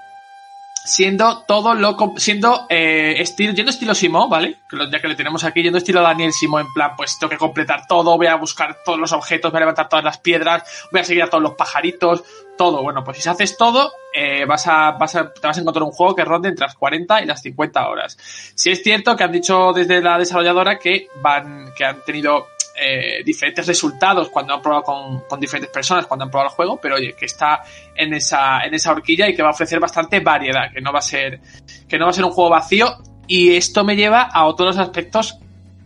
Siendo 0.85 1.43
todo 1.47 1.75
lo 1.75 1.97
siendo 2.17 2.67
eh, 2.69 3.17
estilo 3.19 3.53
yendo 3.53 3.71
estilo 3.71 3.95
Simo, 3.95 4.29
¿vale? 4.29 4.59
Ya 4.91 5.01
que 5.01 5.09
le 5.09 5.15
tenemos 5.15 5.45
aquí 5.45 5.63
yendo 5.63 5.79
estilo 5.79 6.03
Daniel 6.03 6.33
Simo 6.33 6.59
en 6.59 6.73
plan, 6.73 6.93
pues 6.97 7.19
tengo 7.19 7.31
que 7.31 7.37
completar 7.37 7.87
todo, 7.87 8.17
voy 8.17 8.27
a 8.27 8.37
buscar 8.37 8.79
todos 8.85 8.99
los 8.99 9.13
objetos, 9.13 9.51
voy 9.51 9.59
a 9.59 9.61
levantar 9.61 9.89
todas 9.89 10.05
las 10.05 10.19
piedras, 10.19 10.89
voy 10.91 11.01
a 11.01 11.05
seguir 11.05 11.23
a 11.23 11.27
todos 11.29 11.43
los 11.43 11.55
pajaritos, 11.55 12.25
todo. 12.57 12.83
Bueno, 12.83 13.05
pues 13.05 13.19
si 13.19 13.29
haces 13.29 13.57
todo, 13.57 13.93
eh, 14.15 14.45
vas 14.47 14.67
a, 14.67 14.93
vas 14.93 15.17
a, 15.17 15.33
te 15.33 15.47
vas 15.47 15.57
a 15.57 15.61
encontrar 15.61 15.83
un 15.83 15.93
juego 15.93 16.15
que 16.15 16.25
ronde 16.25 16.49
entre 16.49 16.67
las 16.67 16.75
40 16.75 17.23
y 17.23 17.27
las 17.27 17.43
50 17.43 17.89
horas. 17.89 18.19
Si 18.55 18.71
es 18.71 18.83
cierto 18.83 19.17
que 19.17 19.25
han 19.25 19.33
dicho 19.33 19.73
desde 19.73 20.01
la 20.01 20.19
desarrolladora 20.19 20.79
que 20.79 21.09
van, 21.23 21.73
que 21.77 21.85
han 21.85 22.05
tenido 22.05 22.47
eh, 22.83 23.23
diferentes 23.25 23.67
resultados 23.67 24.31
cuando 24.31 24.55
han 24.55 24.63
probado 24.63 24.83
con, 24.83 25.21
con, 25.29 25.39
diferentes 25.39 25.71
personas, 25.71 26.07
cuando 26.07 26.25
han 26.25 26.31
probado 26.31 26.51
el 26.51 26.57
juego, 26.57 26.81
pero 26.81 26.95
oye, 26.95 27.15
que 27.19 27.27
está 27.27 27.61
en 27.95 28.15
esa, 28.15 28.61
en 28.61 28.73
esa 28.73 28.93
horquilla 28.93 29.29
y 29.29 29.35
que 29.35 29.43
va 29.43 29.49
a 29.49 29.53
ofrecer 29.53 29.79
bastante 29.79 30.21
variedad, 30.21 30.73
que 30.73 30.81
no 30.81 30.91
va 30.91 31.01
a 31.01 31.03
ser, 31.03 31.41
que 31.87 31.99
no 31.99 32.07
va 32.07 32.11
a 32.11 32.15
ser 32.15 32.25
un 32.25 32.31
juego 32.31 32.49
vacío. 32.49 32.87
Y 33.27 33.55
esto 33.55 33.85
me 33.85 33.97
lleva 33.97 34.23
a 34.23 34.47
otros 34.47 34.79
aspectos 34.79 35.39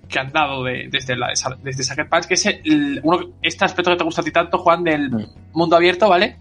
que 0.09 0.19
han 0.21 0.31
dado 0.31 0.63
de, 0.63 0.89
desde, 0.89 1.17
la, 1.17 1.33
desde 1.63 1.83
Sucker 1.83 2.09
Punch, 2.09 2.27
que 2.27 2.35
es 2.35 2.47
el, 2.47 3.01
uno, 3.03 3.33
este 3.43 3.65
aspecto 3.65 3.91
que 3.91 3.97
te 3.97 4.05
gusta 4.05 4.21
a 4.21 4.25
ti 4.25 4.31
tanto, 4.31 4.59
Juan, 4.59 4.85
del 4.85 5.11
mundo 5.53 5.75
abierto, 5.75 6.09
¿vale? 6.09 6.37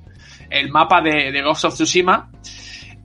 El 0.51 0.69
mapa 0.69 1.01
de, 1.01 1.31
de 1.31 1.41
Ghost 1.41 1.65
of 1.65 1.73
Tsushima. 1.73 2.29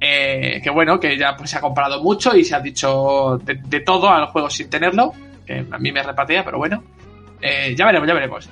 Eh, 0.01 0.61
que 0.63 0.71
bueno, 0.71 1.01
que 1.01 1.19
ya 1.19 1.35
pues 1.35 1.51
se 1.51 1.59
ha 1.59 1.61
comparado 1.61 2.03
mucho 2.03 2.37
y 2.37 2.45
se 2.45 2.55
ha 2.55 2.61
dicho 2.61 3.41
de, 3.43 3.55
de 3.55 3.81
todo 3.81 4.09
al 4.11 4.27
juego 4.27 4.49
sin 4.49 4.71
tenerlo, 4.71 5.13
que 5.45 5.65
a 5.69 5.79
mí 5.79 5.91
me 5.91 6.03
repatea, 6.03 6.45
pero 6.45 6.59
bueno. 6.59 6.85
Eh, 7.41 7.75
ya 7.77 7.87
veremos, 7.87 8.09
ya 8.09 8.15
veremos. 8.15 8.49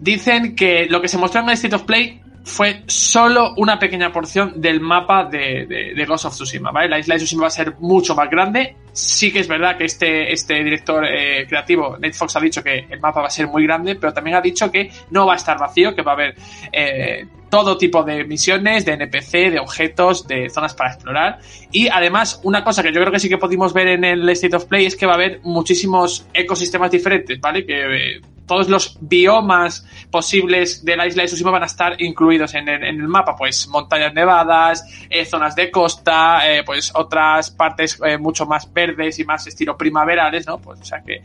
Dicen 0.00 0.56
que 0.56 0.86
lo 0.86 1.00
que 1.00 1.08
se 1.08 1.18
mostró 1.18 1.40
en 1.40 1.48
el 1.48 1.54
State 1.54 1.76
of 1.76 1.84
Play 1.84 2.20
fue 2.44 2.82
solo 2.86 3.54
una 3.56 3.78
pequeña 3.78 4.12
porción 4.12 4.60
del 4.60 4.78
mapa 4.78 5.24
de, 5.24 5.94
de, 5.96 6.04
Ghost 6.04 6.26
of 6.26 6.34
Tsushima, 6.34 6.70
¿vale? 6.70 6.88
La 6.88 6.98
isla 6.98 7.14
de 7.14 7.20
Tsushima 7.20 7.42
va 7.42 7.48
a 7.48 7.50
ser 7.50 7.76
mucho 7.78 8.14
más 8.14 8.28
grande. 8.28 8.76
Sí 8.92 9.32
que 9.32 9.40
es 9.40 9.48
verdad 9.48 9.78
que 9.78 9.86
este, 9.86 10.30
este 10.30 10.62
director 10.62 11.04
eh, 11.06 11.46
creativo, 11.48 11.94
Nate 11.94 12.12
Fox, 12.12 12.36
ha 12.36 12.40
dicho 12.40 12.62
que 12.62 12.86
el 12.90 13.00
mapa 13.00 13.22
va 13.22 13.28
a 13.28 13.30
ser 13.30 13.48
muy 13.48 13.64
grande, 13.64 13.96
pero 13.96 14.12
también 14.12 14.36
ha 14.36 14.42
dicho 14.42 14.70
que 14.70 14.90
no 15.10 15.26
va 15.26 15.32
a 15.32 15.36
estar 15.36 15.58
vacío, 15.58 15.94
que 15.94 16.02
va 16.02 16.12
a 16.12 16.14
haber 16.14 16.34
eh, 16.70 17.26
todo 17.48 17.78
tipo 17.78 18.02
de 18.02 18.24
misiones, 18.24 18.84
de 18.84 18.92
NPC, 18.92 19.50
de 19.50 19.58
objetos, 19.58 20.26
de 20.26 20.50
zonas 20.50 20.74
para 20.74 20.92
explorar. 20.92 21.38
Y 21.72 21.88
además, 21.88 22.40
una 22.44 22.62
cosa 22.62 22.82
que 22.82 22.92
yo 22.92 23.00
creo 23.00 23.12
que 23.12 23.20
sí 23.20 23.28
que 23.30 23.38
pudimos 23.38 23.72
ver 23.72 23.88
en 23.88 24.04
el 24.04 24.28
State 24.28 24.54
of 24.54 24.66
Play 24.66 24.84
es 24.84 24.96
que 24.96 25.06
va 25.06 25.12
a 25.12 25.16
haber 25.16 25.40
muchísimos 25.42 26.26
ecosistemas 26.34 26.90
diferentes, 26.90 27.40
¿vale? 27.40 27.64
Que 27.64 28.20
todos 28.46 28.68
los 28.68 28.98
biomas 29.00 29.86
posibles 30.10 30.84
de 30.84 30.96
la 30.96 31.06
isla 31.06 31.22
de 31.22 31.28
Tsushima 31.28 31.50
van 31.50 31.62
a 31.62 31.66
estar 31.66 32.00
incluidos 32.00 32.54
en 32.54 32.68
el, 32.68 32.98
mapa, 33.08 33.34
pues 33.36 33.68
montañas 33.68 34.12
nevadas, 34.12 34.84
eh, 35.08 35.24
zonas 35.24 35.54
de 35.54 35.70
costa, 35.70 36.50
eh, 36.50 36.62
pues 36.64 36.92
otras 36.94 37.50
partes 37.50 37.98
eh, 38.04 38.18
mucho 38.18 38.46
más 38.46 38.70
verdes 38.72 39.18
y 39.18 39.24
más 39.24 39.46
estilo 39.46 39.76
primaverales, 39.76 40.46
¿no? 40.46 40.58
Pues 40.58 40.80
o 40.80 40.84
sea 40.84 41.02
que 41.02 41.22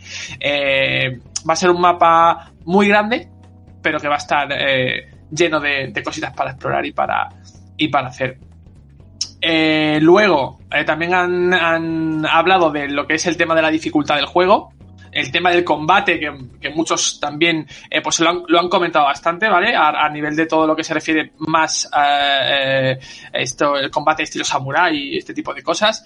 va 1.47 1.53
a 1.53 1.55
ser 1.55 1.69
un 1.69 1.81
mapa 1.81 2.51
muy 2.65 2.87
grande, 2.87 3.27
pero 3.81 3.99
que 3.99 4.07
va 4.07 4.15
a 4.15 4.19
estar 4.19 4.49
lleno 5.31 5.59
de, 5.59 6.01
cositas 6.03 6.33
para 6.33 6.51
explorar 6.51 6.85
y 6.85 6.91
para, 6.91 7.29
y 7.77 7.87
para 7.87 8.07
hacer. 8.07 8.37
luego, 10.01 10.59
también 10.85 11.13
han 11.13 12.25
hablado 12.25 12.71
de 12.71 12.87
lo 12.87 13.07
que 13.07 13.15
es 13.15 13.25
el 13.25 13.37
tema 13.37 13.55
de 13.55 13.61
la 13.61 13.71
dificultad 13.71 14.15
del 14.15 14.25
juego 14.25 14.73
el 15.11 15.31
tema 15.31 15.51
del 15.51 15.63
combate, 15.63 16.19
que, 16.19 16.69
muchos 16.69 17.19
también 17.19 17.67
eh, 17.89 18.01
pues 18.01 18.19
lo 18.19 18.59
han, 18.59 18.69
comentado 18.69 19.05
bastante, 19.05 19.47
¿vale? 19.47 19.75
A, 19.75 20.09
nivel 20.09 20.35
de 20.35 20.45
todo 20.45 20.67
lo 20.67 20.75
que 20.75 20.83
se 20.83 20.93
refiere 20.93 21.33
más 21.39 21.89
a 21.91 22.91
eh, 22.91 22.99
esto, 23.33 23.77
el 23.77 23.89
combate 23.89 24.23
estilo 24.23 24.43
samurai 24.43 24.95
y 24.95 25.17
este 25.17 25.33
tipo 25.33 25.53
de 25.53 25.63
cosas. 25.63 26.05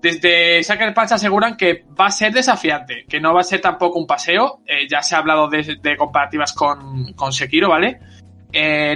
Desde 0.00 0.62
Sucker 0.62 0.94
Punch 0.94 1.12
aseguran 1.12 1.56
que 1.56 1.84
va 1.98 2.06
a 2.06 2.10
ser 2.10 2.32
desafiante, 2.32 3.04
que 3.08 3.20
no 3.20 3.34
va 3.34 3.40
a 3.40 3.44
ser 3.44 3.60
tampoco 3.60 3.98
un 3.98 4.06
paseo. 4.06 4.60
Eh, 4.66 4.86
ya 4.88 5.02
se 5.02 5.14
ha 5.14 5.18
hablado 5.18 5.48
de, 5.48 5.96
comparativas 5.96 6.52
con, 6.52 7.12
con, 7.14 7.32
Sekiro, 7.32 7.68
¿vale? 7.68 7.98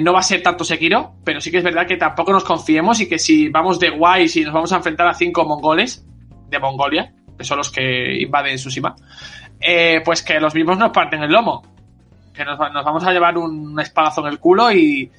no 0.01 0.15
va 0.15 0.21
a 0.21 0.23
ser 0.23 0.43
tanto 0.43 0.65
Sekiro, 0.65 1.17
pero 1.23 1.39
sí 1.39 1.51
que 1.51 1.59
es 1.59 1.65
verdad 1.65 1.87
que 1.87 1.99
tampoco 1.99 2.33
nos 2.33 2.45
confiemos 2.45 2.99
y 3.01 3.09
que 3.09 3.19
si 3.19 3.49
vamos 3.51 3.79
de 3.79 3.91
guay, 3.91 4.27
si 4.27 4.43
nos 4.43 4.55
vamos 4.55 4.73
a 4.73 4.77
enfrentar 4.77 5.07
a 5.07 5.13
cinco 5.13 5.45
mongoles 5.45 6.07
de 6.51 6.59
Mongolia, 6.59 7.13
que 7.41 7.45
son 7.45 7.57
los 7.57 7.71
que 7.71 8.21
invaden 8.21 8.57
Tsushima, 8.57 8.95
eh, 9.61 10.01
pues 10.05 10.23
que 10.23 10.41
los 10.41 10.55
mismos 10.55 10.79
nos 10.79 10.91
parten 10.91 11.23
el 11.23 11.31
lomo. 11.31 11.63
Que 12.35 12.45
nos, 12.45 12.59
vamos 12.59 13.05
a 13.05 13.13
llevar 13.13 13.37
un 13.37 13.79
espadazo 13.79 14.23
en 14.23 14.29
el 14.29 14.39
culo 14.39 14.73
y, 14.73 15.11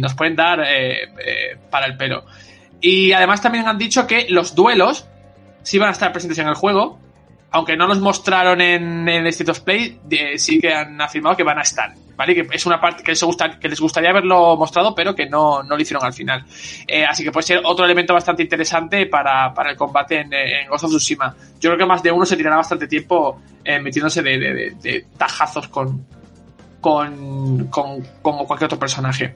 nos 0.00 0.14
pueden 0.14 0.36
dar 0.36 0.60
eh, 0.60 1.04
eh, 1.04 1.56
para 1.70 1.86
el 1.86 1.96
pelo. 1.96 2.24
Y 2.80 3.12
además 3.12 3.40
también 3.40 3.66
han 3.66 3.78
dicho 3.78 4.06
que 4.06 4.26
los 4.28 4.54
duelos 4.54 5.08
sí 5.62 5.78
van 5.78 5.88
a 5.88 5.92
estar 5.92 6.12
presentes 6.12 6.38
en 6.38 6.48
el 6.48 6.54
juego. 6.54 6.98
Aunque 7.50 7.76
no 7.76 7.86
los 7.86 8.00
mostraron 8.00 8.60
en, 8.60 9.08
el 9.08 9.26
State 9.26 9.50
of 9.50 9.60
Play, 9.60 10.00
sí 10.36 10.58
que 10.58 10.72
han 10.72 11.00
afirmado 11.00 11.36
que 11.36 11.42
van 11.42 11.58
a 11.58 11.62
estar. 11.62 11.92
¿Vale? 12.16 12.34
Que 12.34 12.46
es 12.52 12.66
una 12.66 12.80
parte 12.80 13.02
que 13.02 13.12
les, 13.68 13.80
gustaría 13.80 14.10
haberlo 14.10 14.56
mostrado, 14.56 14.94
pero 14.94 15.14
que 15.14 15.26
no, 15.26 15.62
no 15.62 15.76
lo 15.76 15.82
hicieron 15.82 16.04
al 16.04 16.12
final. 16.12 16.44
Eh, 16.86 17.04
así 17.04 17.24
que 17.24 17.32
puede 17.32 17.46
ser 17.46 17.60
otro 17.64 17.84
elemento 17.84 18.14
bastante 18.14 18.42
interesante 18.42 19.06
para, 19.06 19.52
para 19.54 19.70
el 19.70 19.76
combate 19.76 20.20
en, 20.20 20.32
en, 20.32 20.68
Ghost 20.68 20.84
of 20.84 20.90
Tsushima. 20.90 21.34
Yo 21.60 21.70
creo 21.70 21.78
que 21.78 21.86
más 21.86 22.02
de 22.02 22.12
uno 22.12 22.24
se 22.24 22.36
tirará 22.36 22.56
bastante 22.56 22.86
tiempo 22.86 23.40
eh, 23.64 23.78
metiéndose 23.80 24.22
de, 24.22 24.38
de, 24.80 25.06
tajazos 25.16 25.68
con, 25.68 26.06
con, 26.80 27.66
con, 27.68 28.02
como 28.20 28.46
cualquier 28.46 28.66
otro 28.66 28.78
personaje. 28.78 29.34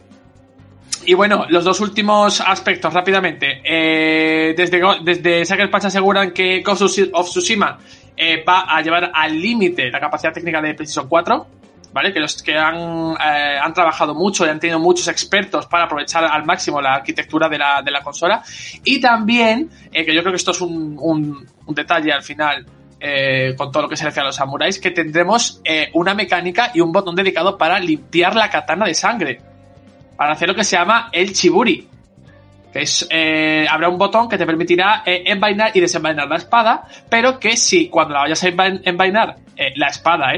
Y 1.05 1.15
bueno, 1.15 1.47
los 1.49 1.65
dos 1.65 1.81
últimos 1.81 2.41
aspectos 2.41 2.93
rápidamente. 2.93 3.61
Eh, 3.65 4.55
desde, 4.57 4.81
desde 5.03 5.45
Sucker 5.45 5.71
Punch 5.71 5.85
aseguran 5.85 6.33
que 6.33 6.63
Ghost 6.63 6.83
of 7.13 7.29
Tsushima 7.29 7.79
va 8.49 8.61
a 8.63 8.81
llevar 8.81 9.11
al 9.15 9.39
límite 9.39 9.91
la 9.91 10.01
capacidad 10.01 10.33
técnica 10.33 10.61
de 10.61 10.75
PlayStation 10.75 11.09
4. 11.09 11.47
¿Vale? 11.97 12.13
Que 12.13 12.21
los 12.21 12.43
que 12.43 12.55
han, 12.55 13.15
eh, 13.15 13.59
han 13.59 13.73
trabajado 13.73 14.15
mucho 14.15 14.45
y 14.45 14.51
han 14.51 14.61
tenido 14.61 14.79
muchos 14.79 15.09
expertos 15.09 15.65
para 15.65 15.85
aprovechar 15.85 16.27
al 16.27 16.45
máximo 16.45 16.79
la 16.79 16.97
arquitectura 16.97 17.49
de 17.49 17.57
la, 17.57 17.81
de 17.83 17.91
la 17.91 18.03
consola. 18.03 18.43
Y 18.85 19.01
también, 19.01 19.71
eh, 19.91 20.05
que 20.05 20.15
yo 20.15 20.21
creo 20.21 20.31
que 20.31 20.37
esto 20.37 20.51
es 20.51 20.61
un, 20.61 20.99
un, 21.01 21.75
detalle 21.75 22.13
al 22.13 22.23
final, 22.23 22.67
eh, 23.01 23.55
con 23.57 23.73
todo 23.73 23.85
lo 23.85 23.89
que 23.89 23.97
se 23.97 24.05
refiere 24.05 24.25
a 24.25 24.27
los 24.27 24.37
samuráis, 24.37 24.79
que 24.79 24.91
tendremos 24.91 25.63
una 25.95 26.13
mecánica 26.13 26.71
y 26.75 26.81
un 26.81 26.93
botón 26.93 27.15
dedicado 27.15 27.57
para 27.57 27.79
limpiar 27.79 28.37
la 28.37 28.51
katana 28.51 28.85
de 28.85 28.93
sangre. 28.93 29.41
Para 30.19 30.33
hacer 30.33 30.49
lo 30.49 30.55
que 30.55 30.65
se 30.65 30.77
llama 30.77 31.09
el 31.13 31.33
chiburi. 31.33 31.89
Que 32.75 32.83
es, 32.83 33.09
habrá 33.71 33.89
un 33.89 33.97
botón 33.97 34.29
que 34.29 34.37
te 34.37 34.45
permitirá 34.45 35.03
envainar 35.07 35.71
y 35.73 35.81
desenvainar 35.81 36.29
la 36.29 36.37
espada, 36.37 36.85
pero 37.09 37.39
que 37.41 37.57
si 37.57 37.89
cuando 37.89 38.13
la 38.13 38.21
vayas 38.21 38.45
a 38.45 38.49
envainar 38.49 39.37
la 39.77 39.87
espada, 39.87 40.35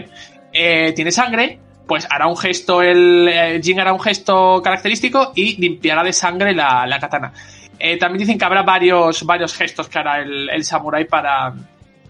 eh, 0.59 0.93
tiene 0.93 1.13
sangre, 1.13 1.59
pues 1.87 2.07
hará 2.11 2.27
un 2.27 2.37
gesto, 2.37 2.83
el 2.83 3.29
eh, 3.29 3.61
Jin 3.63 3.81
hará 3.81 3.93
un 3.93 4.01
gesto 4.01 4.61
característico 4.63 5.33
y 5.35 5.57
limpiará 5.57 6.03
de 6.03 6.13
sangre 6.13 6.53
la, 6.55 6.99
katana. 7.01 7.33
Eh, 7.79 7.97
también 7.97 8.19
dicen 8.19 8.39
que 8.39 8.45
habrá 8.45 8.63
varios, 8.63 9.25
varios 9.25 9.55
gestos 9.55 9.89
que 9.89 9.99
hará 9.99 10.21
el, 10.21 10.51
el 10.51 10.65
samurai 10.65 11.07
para, 11.07 11.55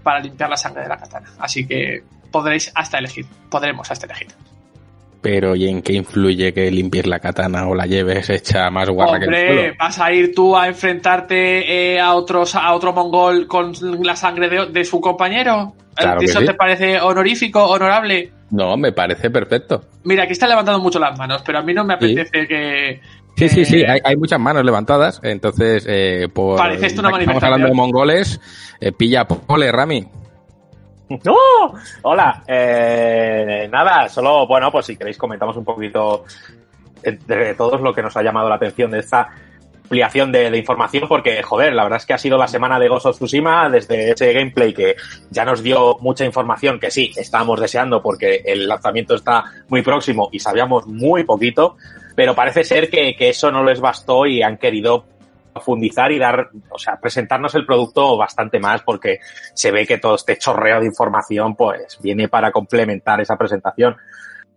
para 0.03 0.21
limpiar 0.21 0.49
la 0.49 0.57
sangre 0.57 0.83
de 0.83 0.89
la 0.89 0.97
katana. 0.97 1.29
Así 1.39 1.67
que 1.67 2.03
podréis 2.33 2.73
hasta 2.75 2.99
elegir, 2.99 3.27
podremos 3.51 3.91
hasta 3.91 4.07
elegir. 4.07 4.29
Pero 5.21 5.57
¿y 5.57 5.69
en 5.69 5.83
qué 5.83 5.95
influye 5.95 6.53
que 6.53 6.71
limpies 6.71 7.07
la 7.07 7.19
katana 7.19 7.67
o 7.67 7.75
la 7.75 7.87
lleves 7.87 8.31
hecha 8.31 8.71
más 8.71 8.89
guarra 8.89 9.19
que 9.19 9.25
el 9.27 9.35
suelo? 9.35 9.75
vas 9.79 9.99
a 9.99 10.13
ir 10.13 10.33
tú 10.35 10.57
a 10.57 10.69
enfrentarte 10.69 11.99
a 11.99 12.15
otros 12.15 12.55
a 12.55 12.73
otro 12.73 12.93
mongol 12.93 13.47
con 13.49 13.73
la 14.03 14.15
sangre 14.15 14.49
de, 14.67 14.85
su 14.85 15.01
compañero. 15.01 15.75
¿Eso 16.21 16.41
te 16.41 16.55
parece 16.55 17.01
honorífico, 17.01 17.65
honorable? 17.65 18.31
No, 18.51 18.77
me 18.77 18.93
parece 18.93 19.31
perfecto. 19.31 19.85
Mira, 20.05 20.25
aquí 20.25 20.33
están 20.33 20.49
levantando 20.49 20.81
mucho 20.81 20.99
las 20.99 21.19
manos, 21.19 21.43
pero 21.45 21.59
a 21.59 21.63
mí 21.63 21.75
no 21.75 21.85
me 21.85 21.95
apetece 21.95 22.47
que. 22.47 23.01
Sí, 23.37 23.49
sí, 23.49 23.65
sí, 23.65 23.85
hay, 23.85 24.17
muchas 24.17 24.41
manos 24.41 24.65
levantadas, 24.65 25.21
entonces, 25.23 25.85
eh, 25.89 26.29
por. 26.33 26.57
Parece 26.57 26.87
esto 26.87 27.01
una 27.03 27.17
Estamos 27.19 27.43
hablando 27.43 27.69
de 27.69 27.75
mongoles, 27.75 28.41
eh, 28.81 28.93
pilla 28.93 29.27
pole, 29.27 29.71
Rami. 29.71 30.09
¡No! 31.09 31.37
Hola, 32.03 32.43
eh, 32.47 33.69
nada, 33.71 34.09
solo, 34.09 34.47
bueno, 34.47 34.71
pues 34.71 34.87
si 34.87 34.97
queréis 34.97 35.19
comentamos 35.19 35.57
un 35.57 35.65
poquito 35.65 36.25
de 37.03 37.55
todos 37.55 37.81
lo 37.81 37.95
que 37.95 38.03
nos 38.03 38.17
ha 38.17 38.23
llamado 38.23 38.49
la 38.49 38.57
atención 38.57 38.91
de 38.91 38.99
esta 38.99 39.29
ampliación 39.89 40.31
de, 40.31 40.55
información 40.59 41.09
porque, 41.09 41.43
joder, 41.43 41.73
la 41.73 41.85
verdad 41.85 41.99
es 41.99 42.05
que 42.05 42.13
ha 42.13 42.19
sido 42.19 42.37
la 42.37 42.47
semana 42.47 42.79
de 42.79 42.89
Ghost 42.89 43.07
Tsushima 43.13 43.71
desde 43.71 44.11
ese 44.11 44.35
gameplay 44.35 44.75
que 44.75 44.97
ya 45.31 45.47
nos 45.47 45.63
dio 45.63 45.97
mucha 46.01 46.27
información 46.27 46.79
que 46.79 46.91
sí, 46.91 47.11
estábamos 47.17 47.59
deseando 47.59 48.03
porque 48.03 48.43
el 48.45 48.69
lanzamiento 48.69 49.15
está 49.15 49.45
muy 49.69 49.81
próximo 49.81 50.29
y 50.31 50.41
sabíamos 50.41 50.87
muy 50.87 51.25
poquito, 51.25 51.77
pero 52.15 52.35
parece 52.35 52.65
ser 52.65 52.91
que, 52.91 53.17
que 53.17 53.31
eso 53.31 53.51
no 53.51 53.65
les 53.65 53.81
bastó 53.81 54.27
y 54.27 54.43
han 54.43 54.59
querido 54.59 55.07
profundizar 55.59 56.13
y 56.13 56.19
dar, 56.19 56.51
o 56.71 56.79
sea, 56.79 56.99
presentarnos 57.01 57.55
el 57.55 57.67
producto 57.67 58.17
bastante 58.17 58.61
más 58.61 58.83
porque 58.83 59.19
se 59.55 59.71
ve 59.71 59.87
que 59.87 59.99
todo 59.99 60.15
este 60.15 60.39
chorreo 60.39 60.81
de 60.81 60.87
información 60.87 61.57
pues 61.57 61.99
viene 62.01 62.29
para 62.29 62.53
complementar 62.53 63.21
esa 63.21 63.37
presentación. 63.37 63.97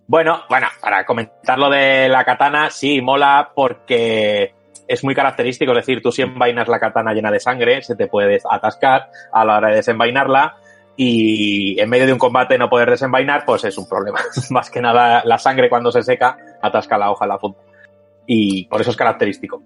Bueno, 0.07 0.43
bueno, 0.49 0.67
para 0.79 1.05
comentar 1.05 1.57
lo 1.57 1.69
de 1.69 2.07
la 2.07 2.23
katana, 2.23 2.69
sí, 2.69 3.01
mola 3.01 3.51
porque 3.55 4.53
es 4.87 5.03
muy 5.03 5.15
característico, 5.15 5.71
es 5.71 5.77
decir, 5.77 6.01
tú 6.01 6.11
si 6.11 6.21
envainas 6.21 6.67
la 6.67 6.79
katana 6.79 7.13
llena 7.13 7.31
de 7.31 7.39
sangre, 7.39 7.81
se 7.81 7.95
te 7.95 8.07
puede 8.07 8.39
atascar 8.49 9.09
a 9.31 9.45
la 9.45 9.57
hora 9.57 9.69
de 9.69 9.77
desenvainarla 9.77 10.57
y 10.95 11.79
en 11.79 11.89
medio 11.89 12.05
de 12.05 12.13
un 12.13 12.19
combate 12.19 12.57
no 12.57 12.69
poder 12.69 12.89
desenvainar, 12.89 13.43
pues 13.45 13.63
es 13.63 13.77
un 13.77 13.87
problema. 13.87 14.19
Más 14.51 14.69
que 14.69 14.81
nada, 14.81 15.23
la 15.25 15.37
sangre 15.37 15.69
cuando 15.69 15.91
se 15.91 16.03
seca 16.03 16.37
atasca 16.61 16.97
la 16.97 17.09
hoja 17.09 17.25
en 17.25 17.29
la 17.29 17.37
punta. 17.37 17.61
Y 18.27 18.65
por 18.65 18.81
eso 18.81 18.91
es 18.91 18.97
característico. 18.97 19.63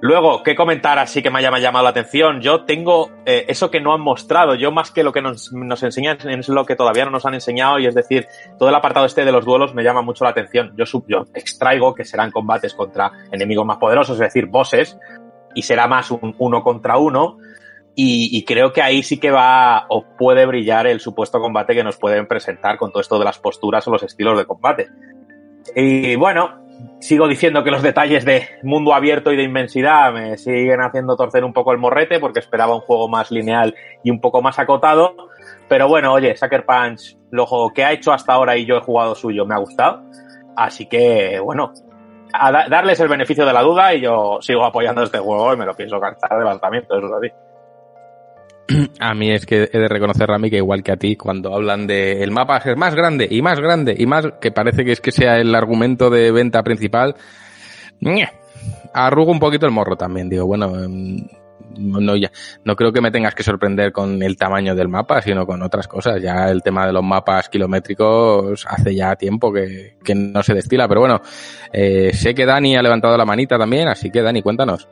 Luego, 0.00 0.44
¿qué 0.44 0.54
comentar 0.54 0.98
así 1.00 1.22
que 1.22 1.30
me 1.30 1.40
haya 1.40 1.56
llamado 1.58 1.82
la 1.82 1.90
atención? 1.90 2.40
Yo 2.40 2.64
tengo 2.64 3.10
eh, 3.26 3.46
eso 3.48 3.68
que 3.68 3.80
no 3.80 3.92
han 3.92 4.00
mostrado, 4.00 4.54
yo 4.54 4.70
más 4.70 4.92
que 4.92 5.02
lo 5.02 5.12
que 5.12 5.20
nos, 5.20 5.52
enseñan 5.82 6.18
es 6.28 6.48
lo 6.48 6.64
que 6.64 6.76
todavía 6.76 7.04
no 7.04 7.10
nos 7.10 7.26
han 7.26 7.34
enseñado 7.34 7.80
y 7.80 7.86
es 7.86 7.96
decir, 7.96 8.28
todo 8.58 8.68
el 8.68 8.74
apartado 8.76 9.06
este 9.06 9.24
de 9.24 9.32
los 9.32 9.44
duelos 9.44 9.74
me 9.74 9.82
llama 9.82 10.02
mucho 10.02 10.22
la 10.22 10.30
atención. 10.30 10.72
Yo, 10.76 10.84
yo 11.08 11.24
extraigo 11.34 11.94
que 11.94 12.04
serán 12.04 12.30
combates 12.30 12.74
contra 12.74 13.10
enemigos 13.32 13.66
más 13.66 13.78
poderosos, 13.78 14.14
es 14.16 14.20
decir, 14.20 14.46
bosses, 14.46 14.96
y 15.54 15.62
será 15.62 15.88
más 15.88 16.12
un 16.12 16.34
uno 16.38 16.62
contra 16.62 16.96
uno. 16.96 17.38
Y, 17.96 18.28
y, 18.38 18.44
creo 18.44 18.72
que 18.72 18.80
ahí 18.80 19.02
sí 19.02 19.18
que 19.18 19.32
va 19.32 19.86
o 19.88 20.04
puede 20.16 20.46
brillar 20.46 20.86
el 20.86 21.00
supuesto 21.00 21.40
combate 21.40 21.74
que 21.74 21.82
nos 21.82 21.96
pueden 21.96 22.28
presentar 22.28 22.78
con 22.78 22.92
todo 22.92 23.00
esto 23.00 23.18
de 23.18 23.24
las 23.24 23.40
posturas 23.40 23.88
o 23.88 23.90
los 23.90 24.04
estilos 24.04 24.38
de 24.38 24.44
combate. 24.44 24.88
Y 25.74 26.14
bueno, 26.14 26.67
sigo 27.00 27.28
diciendo 27.28 27.62
que 27.64 27.70
los 27.70 27.82
detalles 27.82 28.24
de 28.24 28.48
mundo 28.62 28.94
abierto 28.94 29.32
y 29.32 29.36
de 29.36 29.42
inmensidad 29.44 30.12
me 30.12 30.36
siguen 30.36 30.80
haciendo 30.80 31.16
torcer 31.16 31.44
un 31.44 31.52
poco 31.52 31.72
el 31.72 31.78
morrete 31.78 32.18
porque 32.18 32.40
esperaba 32.40 32.74
un 32.74 32.80
juego 32.80 33.08
más 33.08 33.30
lineal 33.30 33.74
y 34.02 34.10
un 34.10 34.20
poco 34.20 34.42
más 34.42 34.58
acotado. 34.58 35.14
Pero 35.68 35.86
bueno, 35.88 36.12
oye, 36.12 36.36
Sucker 36.36 36.64
Punch, 36.66 37.16
lo 37.30 37.46
que 37.74 37.84
ha 37.84 37.92
hecho 37.92 38.12
hasta 38.12 38.32
ahora 38.32 38.56
y 38.56 38.64
yo 38.66 38.76
he 38.76 38.80
jugado 38.80 39.14
suyo 39.14 39.44
me 39.46 39.54
ha 39.54 39.58
gustado. 39.58 40.02
Así 40.56 40.86
que, 40.86 41.38
bueno, 41.40 41.72
a 42.32 42.50
da- 42.50 42.68
darles 42.68 42.98
el 43.00 43.08
beneficio 43.08 43.46
de 43.46 43.52
la 43.52 43.62
duda 43.62 43.94
y 43.94 44.00
yo 44.00 44.38
sigo 44.40 44.64
apoyando 44.64 45.02
este 45.02 45.18
juego 45.18 45.54
y 45.54 45.56
me 45.56 45.66
lo 45.66 45.74
pienso 45.74 46.00
cantar 46.00 46.38
de 46.38 46.44
lanzamiento, 46.44 46.96
eso 46.98 47.06
es 47.06 47.12
así. 47.12 47.28
A 49.00 49.14
mí 49.14 49.30
es 49.30 49.46
que 49.46 49.68
he 49.72 49.78
de 49.78 49.88
reconocer, 49.88 50.28
Rami, 50.28 50.50
que 50.50 50.56
igual 50.56 50.82
que 50.82 50.92
a 50.92 50.96
ti, 50.96 51.16
cuando 51.16 51.54
hablan 51.54 51.86
de 51.86 52.22
el 52.22 52.30
mapa 52.30 52.60
ser 52.60 52.76
más 52.76 52.94
grande 52.94 53.26
y 53.30 53.40
más 53.40 53.60
grande 53.60 53.94
y 53.98 54.06
más, 54.06 54.26
que 54.40 54.50
parece 54.50 54.84
que 54.84 54.92
es 54.92 55.00
que 55.00 55.12
sea 55.12 55.38
el 55.38 55.54
argumento 55.54 56.10
de 56.10 56.30
venta 56.32 56.62
principal, 56.62 57.16
arrugo 58.92 59.32
un 59.32 59.40
poquito 59.40 59.66
el 59.66 59.72
morro 59.72 59.96
también. 59.96 60.28
Digo, 60.28 60.46
bueno, 60.46 60.78
em, 60.82 61.26
no, 61.78 62.16
ya, 62.16 62.30
no 62.64 62.76
creo 62.76 62.92
que 62.92 63.00
me 63.00 63.10
tengas 63.10 63.34
que 63.34 63.42
sorprender 63.42 63.92
con 63.92 64.22
el 64.22 64.36
tamaño 64.36 64.74
del 64.74 64.88
mapa, 64.88 65.22
sino 65.22 65.46
con 65.46 65.62
otras 65.62 65.88
cosas. 65.88 66.20
Ya 66.20 66.50
el 66.50 66.62
tema 66.62 66.86
de 66.86 66.92
los 66.92 67.04
mapas 67.04 67.48
kilométricos 67.48 68.66
hace 68.66 68.94
ya 68.94 69.16
tiempo 69.16 69.52
que, 69.52 69.96
que 70.04 70.14
no 70.14 70.42
se 70.42 70.54
destila. 70.54 70.88
Pero 70.88 71.00
bueno, 71.00 71.20
eh, 71.72 72.10
sé 72.12 72.34
que 72.34 72.44
Dani 72.44 72.76
ha 72.76 72.82
levantado 72.82 73.16
la 73.16 73.24
manita 73.24 73.58
también, 73.58 73.88
así 73.88 74.10
que 74.10 74.22
Dani, 74.22 74.42
cuéntanos. 74.42 74.88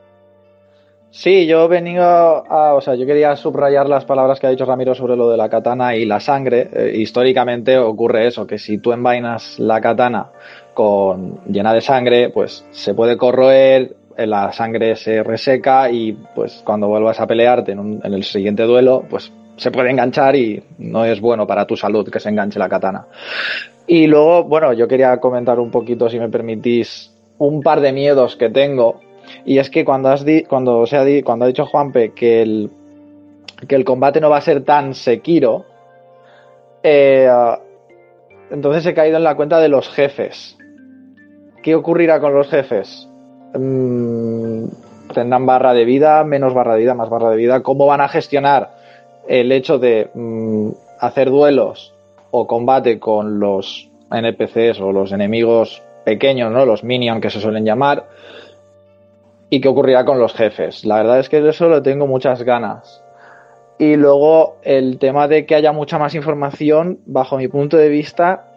Sí, 1.19 1.47
yo 1.47 1.67
venido 1.67 2.05
a, 2.05 2.75
o 2.75 2.81
sea, 2.83 2.95
yo 2.95 3.07
quería 3.07 3.35
subrayar 3.37 3.89
las 3.89 4.05
palabras 4.05 4.39
que 4.39 4.49
ha 4.49 4.51
dicho 4.51 4.67
Ramiro 4.67 4.95
sobre 4.95 5.17
lo 5.17 5.31
de 5.31 5.39
la 5.39 5.49
katana 5.49 5.97
y 5.97 6.05
la 6.05 6.21
sangre. 6.21 6.69
Eh, 6.71 6.93
históricamente 6.97 7.79
ocurre 7.79 8.27
eso, 8.27 8.47
que 8.47 8.59
si 8.59 8.77
tú 8.77 8.93
envainas 8.93 9.59
la 9.59 9.81
katana 9.81 10.27
con 10.75 11.41
llena 11.47 11.73
de 11.73 11.81
sangre, 11.81 12.29
pues 12.29 12.67
se 12.71 12.93
puede 12.93 13.17
corroer, 13.17 13.97
eh, 14.15 14.27
la 14.27 14.53
sangre 14.53 14.95
se 14.95 15.23
reseca 15.23 15.91
y 15.91 16.13
pues 16.35 16.61
cuando 16.67 16.87
vuelvas 16.89 17.19
a 17.19 17.27
pelearte 17.27 17.73
en, 17.73 17.79
un- 17.79 18.01
en 18.05 18.13
el 18.13 18.23
siguiente 18.23 18.65
duelo, 18.65 19.03
pues 19.09 19.33
se 19.57 19.71
puede 19.71 19.91
enganchar 19.91 20.37
y 20.37 20.63
no 20.77 21.07
es 21.07 21.19
bueno 21.23 21.47
para 21.47 21.67
tu 21.67 21.79
salud 21.79 22.07
que 22.11 22.21
se 22.21 22.29
enganche 22.29 22.59
la 22.59 22.69
katana. 22.69 23.07
Y 23.87 24.07
luego, 24.07 24.45
bueno, 24.45 24.75
yo 24.75 24.87
quería 24.87 25.17
comentar 25.19 25.59
un 25.61 25.71
poquito, 25.71 26.11
si 26.11 26.19
me 26.19 26.29
permitís, 26.29 27.11
un 27.39 27.63
par 27.63 27.81
de 27.81 27.93
miedos 27.95 28.37
que 28.37 28.51
tengo. 28.51 29.01
Y 29.47 29.59
es 29.59 29.71
que 29.71 29.85
cuando 29.85 30.09
has 30.11 30.25
di- 30.25 30.43
cuando 30.43 30.85
se 30.87 30.97
ha 30.97 31.05
cuando 31.25 31.45
ha 31.45 31.49
dicho 31.49 31.65
Juanpe 31.65 32.12
que 32.12 32.43
el 32.43 32.71
que 33.69 33.76
el 33.76 33.85
combate 33.85 34.21
no 34.21 34.29
va 34.29 34.37
a 34.38 34.41
ser 34.43 34.65
tan 34.65 34.93
Sekiro, 34.95 35.65
eh, 36.83 37.29
entonces 38.50 38.85
he 38.87 38.95
caído 38.95 39.17
en 39.17 39.25
la 39.25 39.35
cuenta 39.37 39.61
de 39.61 39.69
los 39.69 39.88
jefes. 39.88 40.59
¿Qué 41.62 41.75
ocurrirá 41.75 42.21
con 42.21 42.35
los 42.35 42.49
jefes? 42.49 43.09
Mm, 43.55 44.67
¿Tendrán 45.15 45.47
barra 45.47 45.73
de 45.73 45.85
vida, 45.85 46.23
menos 46.25 46.53
barra 46.53 46.75
de 46.75 46.81
vida, 46.81 46.95
más 46.95 47.09
barra 47.09 47.31
de 47.31 47.37
vida? 47.37 47.62
¿Cómo 47.62 47.87
van 47.87 48.00
a 48.00 48.09
gestionar 48.09 48.71
el 49.29 49.50
hecho 49.53 49.79
de 49.79 50.11
mm, 50.12 50.71
hacer 51.00 51.31
duelos 51.31 51.95
o 52.31 52.47
combate 52.47 52.99
con 52.99 53.41
los 53.41 53.88
NPCs 54.11 54.81
o 54.81 54.93
los 54.93 55.12
enemigos 55.12 55.83
pequeños, 56.05 56.53
¿no? 56.53 56.67
Los 56.67 56.85
minions 56.85 57.21
que 57.21 57.31
se 57.31 57.41
suelen 57.41 57.65
llamar. 57.65 58.05
¿Y 59.49 59.61
qué 59.61 59.69
ocurrirá 59.69 60.05
con 60.05 60.19
los 60.19 60.35
jefes? 60.35 60.85
La 60.85 60.97
verdad 60.97 61.21
es 61.21 61.29
que 61.29 61.41
de 61.41 61.50
eso 61.50 61.69
le 61.69 61.81
tengo 61.81 62.07
muchas 62.07 62.43
ganas. 62.43 63.03
Y 63.79 63.97
luego 63.97 64.57
el 64.62 64.99
tema 64.99 65.29
de 65.29 65.47
que 65.47 65.55
haya 65.55 65.73
mucha 65.73 65.99
más 65.99 66.15
información, 66.15 67.00
bajo 67.07 67.37
mi 67.37 67.47
punto 67.47 67.76
de 67.76 67.88
vista, 67.88 68.49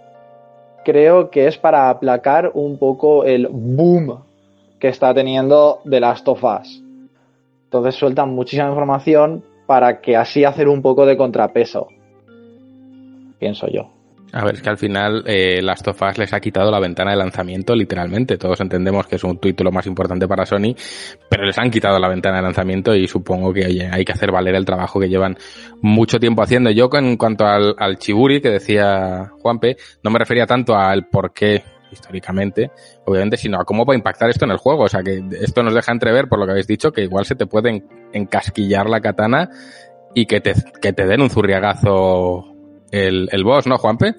creo 0.86 1.30
que 1.30 1.48
es 1.48 1.58
para 1.58 1.90
aplacar 1.90 2.52
un 2.54 2.80
poco 2.80 3.26
el 3.26 3.48
boom 3.52 4.24
que 4.80 4.88
está 4.88 5.14
teniendo 5.14 5.82
The 5.88 6.00
Last 6.00 6.28
of 6.28 6.44
Us. 6.44 6.82
Entonces 7.66 7.96
sueltan 7.96 8.30
muchísima 8.30 8.70
información 8.70 9.44
para 9.68 10.02
que 10.02 10.18
así 10.18 10.46
hacer 10.46 10.68
un 10.68 10.82
poco 10.82 11.06
de 11.06 11.18
contrapeso. 11.18 11.88
Pienso 13.38 13.68
yo. 13.68 13.99
A 14.32 14.46
ver, 14.46 14.56
es 14.56 14.62
que 14.62 14.70
al 14.70 14.78
final 14.78 15.24
eh, 15.26 15.60
Last 15.62 15.88
les 16.18 16.34
ha 16.34 16.40
quitado 16.40 16.70
la 16.70 16.80
ventana 16.80 17.12
de 17.12 17.18
lanzamiento, 17.18 17.76
literalmente. 17.76 18.38
Todos 18.38 18.62
entendemos 18.62 19.08
que 19.08 19.16
es 19.16 19.24
un 19.24 19.40
título 19.40 19.72
más 19.72 19.88
importante 19.88 20.28
para 20.28 20.46
Sony, 20.46 20.76
pero 21.30 21.46
les 21.46 21.58
han 21.58 21.72
quitado 21.72 21.98
la 21.98 22.08
ventana 22.08 22.38
de 22.38 22.44
lanzamiento 22.44 22.94
y 22.94 23.08
supongo 23.08 23.52
que 23.52 23.90
hay 23.92 24.06
que 24.06 24.12
hacer 24.12 24.32
valer 24.32 24.54
el 24.54 24.66
trabajo 24.66 25.00
que 25.00 25.10
llevan 25.10 25.36
mucho 25.82 26.20
tiempo 26.20 26.44
haciendo. 26.44 26.70
Yo, 26.70 26.90
en 26.94 27.18
cuanto 27.18 27.46
al, 27.48 27.76
al 27.80 27.98
Chiburi 27.98 28.40
que 28.40 28.50
decía 28.50 29.32
Juanpe, 29.42 29.78
no 30.04 30.12
me 30.12 30.20
refería 30.20 30.46
tanto 30.46 30.76
al 30.76 31.08
por 31.08 31.34
qué 31.34 31.64
históricamente, 31.92 32.70
obviamente, 33.06 33.36
sino 33.36 33.60
a 33.60 33.66
cómo 33.66 33.84
va 33.84 33.94
a 33.96 33.98
impactar 33.98 34.30
esto 34.30 34.46
en 34.46 34.52
el 34.52 34.58
juego. 34.58 34.84
O 34.84 34.90
sea, 34.90 35.02
que 35.02 35.24
esto 35.42 35.64
nos 35.64 35.74
deja 35.74 35.92
entrever, 35.92 36.28
por 36.30 36.38
lo 36.38 36.46
que 36.46 36.52
habéis 36.52 36.68
dicho, 36.68 36.92
que 36.92 37.02
igual 37.02 37.26
se 37.26 37.34
te 37.34 37.48
puede 37.48 37.70
en- 37.72 37.88
encasquillar 38.14 38.88
la 38.88 39.02
katana 39.02 39.50
y 40.14 40.28
que 40.28 40.40
te, 40.40 40.54
que 40.80 40.94
te 40.94 41.08
den 41.08 41.22
un 41.22 41.32
zurriagazo 41.32 42.56
el, 42.92 43.30
el 43.32 43.44
boss, 43.44 43.68
¿no, 43.68 43.78
Juanpe? 43.78 44.16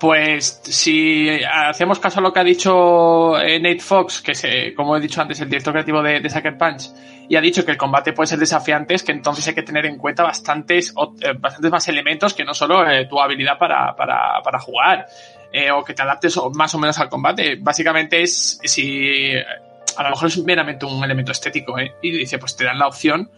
Pues 0.00 0.60
si 0.64 1.28
hacemos 1.50 1.98
caso 1.98 2.18
a 2.18 2.22
lo 2.22 2.32
que 2.32 2.40
ha 2.40 2.44
dicho 2.44 3.38
eh, 3.40 3.58
Nate 3.60 3.80
Fox, 3.80 4.20
que 4.20 4.32
es, 4.32 4.44
como 4.76 4.96
he 4.96 5.00
dicho 5.00 5.22
antes, 5.22 5.40
el 5.40 5.48
director 5.48 5.72
creativo 5.72 6.02
de, 6.02 6.20
de 6.20 6.28
Sucker 6.28 6.58
Punch, 6.58 6.90
y 7.28 7.36
ha 7.36 7.40
dicho 7.40 7.64
que 7.64 7.70
el 7.70 7.78
combate 7.78 8.12
puede 8.12 8.26
ser 8.26 8.38
desafiante, 8.38 8.94
es 8.94 9.02
que 9.02 9.12
entonces 9.12 9.46
hay 9.48 9.54
que 9.54 9.62
tener 9.62 9.86
en 9.86 9.96
cuenta 9.96 10.24
bastantes, 10.24 10.92
eh, 11.22 11.32
bastantes 11.38 11.70
más 11.70 11.88
elementos 11.88 12.34
que 12.34 12.44
no 12.44 12.52
solo 12.52 12.86
eh, 12.86 13.06
tu 13.06 13.18
habilidad 13.18 13.56
para, 13.56 13.94
para, 13.96 14.42
para 14.42 14.58
jugar, 14.58 15.06
o 15.72 15.84
que 15.84 15.94
te 15.94 16.02
adaptes 16.02 16.38
más 16.52 16.74
o 16.74 16.78
menos 16.80 16.98
al 16.98 17.08
combate. 17.08 17.56
Básicamente 17.60 18.20
es 18.20 18.58
si 18.64 19.30
a 19.96 20.02
lo 20.02 20.10
mejor 20.10 20.26
es 20.26 20.38
meramente 20.44 20.84
un 20.84 21.02
elemento 21.02 21.30
estético, 21.30 21.78
¿eh? 21.78 21.94
y 22.02 22.10
dice, 22.10 22.38
pues 22.38 22.56
te 22.56 22.64
dan 22.64 22.78
la 22.78 22.88
opción 22.88 23.30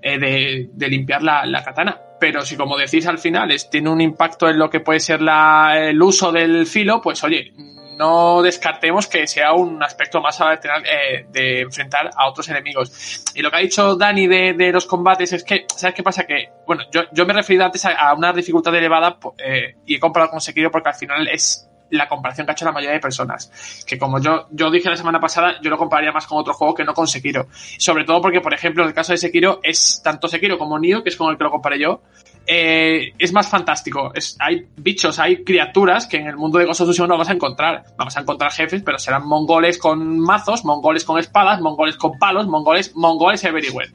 de, 0.00 0.70
de 0.72 0.88
limpiar 0.88 1.22
la, 1.22 1.44
la 1.44 1.64
katana. 1.64 2.00
Pero 2.24 2.40
si, 2.40 2.56
como 2.56 2.78
decís 2.78 3.06
al 3.06 3.18
final, 3.18 3.50
es, 3.50 3.68
tiene 3.68 3.90
un 3.90 4.00
impacto 4.00 4.48
en 4.48 4.58
lo 4.58 4.70
que 4.70 4.80
puede 4.80 4.98
ser 4.98 5.20
la, 5.20 5.74
el 5.76 6.02
uso 6.02 6.32
del 6.32 6.66
filo, 6.66 7.02
pues 7.02 7.22
oye, 7.22 7.52
no 7.98 8.40
descartemos 8.40 9.06
que 9.08 9.26
sea 9.26 9.52
un 9.52 9.82
aspecto 9.82 10.22
más 10.22 10.40
a 10.40 10.54
eh, 10.54 11.26
de 11.28 11.60
enfrentar 11.60 12.08
a 12.16 12.26
otros 12.26 12.48
enemigos. 12.48 13.24
Y 13.34 13.42
lo 13.42 13.50
que 13.50 13.56
ha 13.58 13.60
dicho 13.60 13.94
Dani 13.96 14.26
de, 14.26 14.54
de 14.54 14.72
los 14.72 14.86
combates 14.86 15.34
es 15.34 15.44
que, 15.44 15.66
¿sabes 15.76 15.94
qué 15.94 16.02
pasa? 16.02 16.24
Que, 16.24 16.48
bueno, 16.66 16.84
yo, 16.90 17.02
yo 17.12 17.26
me 17.26 17.34
he 17.34 17.36
referido 17.36 17.66
antes 17.66 17.84
a, 17.84 18.14
una 18.14 18.32
dificultad 18.32 18.74
elevada 18.74 19.18
eh, 19.36 19.76
y 19.84 19.96
he 19.96 20.00
comparado 20.00 20.30
con 20.30 20.40
porque 20.72 20.88
al 20.88 20.94
final 20.94 21.28
es 21.28 21.68
la 21.90 22.08
comparación 22.08 22.46
que 22.46 22.52
ha 22.52 22.54
hecho 22.54 22.64
la 22.64 22.72
mayoría 22.72 22.94
de 22.94 23.00
personas. 23.00 23.84
Que 23.86 23.98
como 23.98 24.20
yo, 24.20 24.46
yo 24.50 24.70
dije 24.70 24.88
la 24.88 24.96
semana 24.96 25.20
pasada, 25.20 25.60
yo 25.62 25.70
lo 25.70 25.78
compararía 25.78 26.12
más 26.12 26.26
con 26.26 26.38
otro 26.38 26.54
juego 26.54 26.74
que 26.74 26.84
no 26.84 26.94
con 26.94 27.06
Sekiro. 27.06 27.46
Sobre 27.78 28.04
todo 28.04 28.20
porque, 28.20 28.40
por 28.40 28.54
ejemplo, 28.54 28.82
en 28.82 28.88
el 28.88 28.94
caso 28.94 29.12
de 29.12 29.18
Sekiro, 29.18 29.60
es 29.62 30.00
tanto 30.02 30.28
Sekiro 30.28 30.58
como 30.58 30.78
Nioh, 30.78 31.02
que 31.02 31.10
es 31.10 31.16
con 31.16 31.30
el 31.30 31.38
que 31.38 31.44
lo 31.44 31.50
comparé 31.50 31.78
yo, 31.78 32.00
eh, 32.46 33.12
es 33.18 33.32
más 33.32 33.48
fantástico. 33.48 34.12
Es, 34.14 34.36
hay 34.38 34.66
bichos, 34.76 35.18
hay 35.18 35.44
criaturas 35.44 36.06
que 36.06 36.18
en 36.18 36.26
el 36.26 36.36
mundo 36.36 36.58
de 36.58 36.66
Ghost 36.66 36.82
of 36.82 36.98
no 36.98 37.08
vamos 37.08 37.28
a 37.28 37.32
encontrar. 37.32 37.84
Vamos 37.96 38.16
a 38.16 38.20
encontrar 38.20 38.52
jefes, 38.52 38.82
pero 38.82 38.98
serán 38.98 39.26
mongoles 39.26 39.78
con 39.78 40.18
mazos, 40.18 40.64
mongoles 40.64 41.04
con 41.04 41.18
espadas, 41.18 41.60
mongoles 41.60 41.96
con 41.96 42.18
palos, 42.18 42.46
mongoles, 42.46 42.94
mongoles 42.94 43.44
everywhere. 43.44 43.90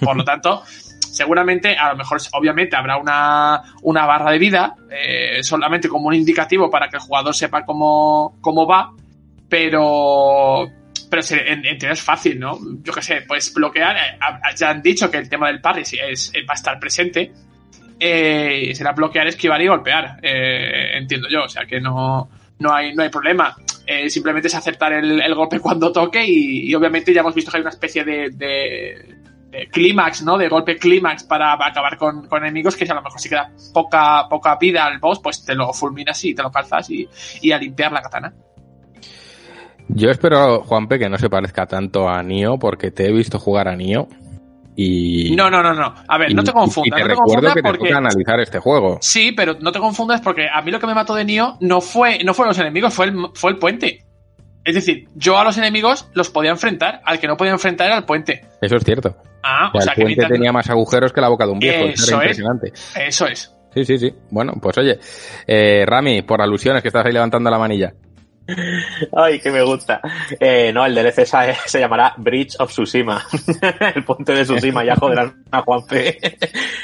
Por 0.00 0.16
lo 0.16 0.24
tanto, 0.24 0.62
seguramente, 1.12 1.76
a 1.76 1.90
lo 1.90 1.96
mejor, 1.96 2.18
obviamente, 2.32 2.76
habrá 2.76 2.96
una, 2.96 3.62
una 3.82 4.06
barra 4.06 4.30
de 4.32 4.38
vida, 4.38 4.74
eh, 4.90 5.42
solamente 5.42 5.88
como 5.88 6.08
un 6.08 6.14
indicativo 6.14 6.70
para 6.70 6.88
que 6.88 6.96
el 6.96 7.02
jugador 7.02 7.34
sepa 7.34 7.64
cómo, 7.64 8.36
cómo 8.40 8.66
va, 8.66 8.92
pero, 9.48 10.66
pero 11.10 11.22
en, 11.30 11.64
en 11.66 11.90
es 11.90 12.02
fácil, 12.02 12.38
¿no? 12.38 12.58
Yo 12.82 12.92
qué 12.92 13.02
sé, 13.02 13.22
pues 13.26 13.52
bloquear, 13.52 13.96
eh, 13.96 14.18
ya 14.56 14.70
han 14.70 14.80
dicho 14.82 15.10
que 15.10 15.18
el 15.18 15.28
tema 15.28 15.48
del 15.48 15.60
parry 15.60 15.82
es, 15.82 15.92
es- 15.94 16.32
va 16.48 16.52
a 16.52 16.54
estar 16.54 16.78
presente, 16.78 17.32
eh, 17.98 18.72
será 18.74 18.92
bloquear, 18.92 19.26
esquivar 19.26 19.60
y 19.60 19.66
golpear, 19.68 20.18
eh, 20.22 20.96
entiendo 20.96 21.28
yo, 21.28 21.42
o 21.44 21.48
sea 21.48 21.66
que 21.66 21.80
no, 21.80 22.28
no, 22.58 22.72
hay, 22.72 22.94
no 22.94 23.02
hay 23.02 23.08
problema. 23.08 23.54
Eh, 23.86 24.08
simplemente 24.08 24.46
es 24.46 24.54
aceptar 24.54 24.92
el, 24.92 25.20
el 25.20 25.34
golpe 25.34 25.58
cuando 25.58 25.90
toque 25.90 26.24
y, 26.24 26.70
y 26.70 26.74
obviamente 26.76 27.12
ya 27.12 27.20
hemos 27.22 27.34
visto 27.34 27.50
que 27.50 27.56
hay 27.56 27.62
una 27.62 27.70
especie 27.70 28.04
de, 28.04 28.30
de- 28.30 29.19
clímax, 29.70 30.22
¿no? 30.22 30.38
De 30.38 30.48
golpe 30.48 30.76
clímax 30.76 31.24
para, 31.24 31.54
acabar 31.54 31.96
con, 31.98 32.26
con 32.28 32.42
enemigos 32.42 32.76
que 32.76 32.86
si 32.86 32.92
a 32.92 32.94
lo 32.94 33.02
mejor 33.02 33.20
si 33.20 33.28
queda 33.28 33.50
poca, 33.74 34.26
poca 34.28 34.56
vida 34.56 34.84
al 34.84 34.98
boss, 34.98 35.18
pues 35.20 35.44
te 35.44 35.54
lo 35.54 35.72
fulminas 35.72 36.24
y 36.24 36.34
te 36.34 36.42
lo 36.42 36.50
calzas 36.50 36.88
y, 36.90 37.08
y 37.42 37.52
a 37.52 37.58
limpiar 37.58 37.92
la 37.92 38.02
katana. 38.02 38.32
Yo 39.88 40.08
espero, 40.10 40.62
Juanpe, 40.62 40.98
que 40.98 41.08
no 41.08 41.18
se 41.18 41.28
parezca 41.28 41.66
tanto 41.66 42.08
a 42.08 42.22
Nio, 42.22 42.58
porque 42.58 42.90
te 42.92 43.06
he 43.08 43.12
visto 43.12 43.38
jugar 43.40 43.66
a 43.68 43.74
Nio. 43.74 44.06
Y. 44.76 45.34
No, 45.34 45.50
no, 45.50 45.62
no, 45.62 45.74
no. 45.74 45.94
A 46.06 46.16
ver, 46.16 46.32
no 46.32 46.42
y- 46.42 46.44
te 46.44 46.50
Y 46.52 46.54
confundas. 46.54 46.96
te 46.96 47.02
no 47.02 47.08
te 47.08 47.14
recuerdo 47.14 47.24
confundas 47.34 47.54
que 47.54 47.62
te 47.62 47.68
porque. 47.68 47.88
toca 47.88 47.98
analizar 47.98 48.40
este 48.40 48.58
juego. 48.60 48.98
Sí, 49.00 49.32
pero 49.32 49.56
no 49.60 49.72
te 49.72 49.80
confundas 49.80 50.20
porque 50.20 50.46
a 50.52 50.62
mí 50.62 50.70
lo 50.70 50.78
que 50.78 50.86
me 50.86 50.94
mató 50.94 51.14
de 51.16 51.24
Nio 51.24 51.56
no 51.60 51.80
fue, 51.80 52.22
no 52.24 52.34
fueron 52.34 52.50
los 52.50 52.58
enemigos, 52.60 52.94
fue 52.94 53.06
el, 53.06 53.16
fue 53.34 53.50
el 53.50 53.58
puente. 53.58 54.04
Es 54.64 54.74
decir, 54.74 55.08
yo 55.16 55.38
a 55.38 55.44
los 55.44 55.58
enemigos 55.58 56.08
los 56.14 56.30
podía 56.30 56.50
enfrentar, 56.50 57.00
al 57.04 57.18
que 57.18 57.26
no 57.26 57.36
podía 57.36 57.52
enfrentar 57.52 57.88
era 57.88 57.96
el 57.96 58.04
puente. 58.04 58.44
Eso 58.60 58.76
es 58.76 58.84
cierto. 58.84 59.16
Ah, 59.42 59.70
O 59.72 59.78
o 59.78 59.80
sea, 59.80 59.92
el 59.92 59.96
que 59.96 60.02
puente 60.02 60.26
tenía 60.26 60.52
más 60.52 60.68
agujeros 60.70 61.12
que 61.12 61.20
la 61.20 61.28
boca 61.28 61.46
de 61.46 61.52
un 61.52 61.58
viejo. 61.58 61.84
Eso 61.86 62.16
era 62.16 62.30
es. 62.30 62.38
impresionante. 62.38 62.72
Eso 62.96 63.26
es. 63.26 63.54
Sí, 63.74 63.84
sí, 63.84 63.98
sí. 63.98 64.14
Bueno, 64.30 64.54
pues 64.60 64.76
oye, 64.78 64.98
eh, 65.46 65.84
Rami, 65.86 66.22
por 66.22 66.42
alusiones 66.42 66.82
que 66.82 66.88
estás 66.88 67.06
ahí 67.06 67.12
levantando 67.12 67.50
la 67.50 67.58
manilla. 67.58 67.92
Ay, 69.12 69.38
que 69.38 69.50
me 69.50 69.62
gusta. 69.62 70.00
Eh, 70.38 70.72
no, 70.72 70.84
el 70.84 70.94
DLC 70.94 71.24
se, 71.24 71.54
se 71.66 71.78
llamará 71.78 72.14
Bridge 72.16 72.56
of 72.58 72.70
Tsushima. 72.70 73.24
el 73.94 74.04
puente 74.04 74.32
de 74.32 74.42
Tsushima, 74.42 74.84
ya 74.84 74.96
joderán 74.96 75.44
a 75.50 75.62
Juanfe. 75.62 76.18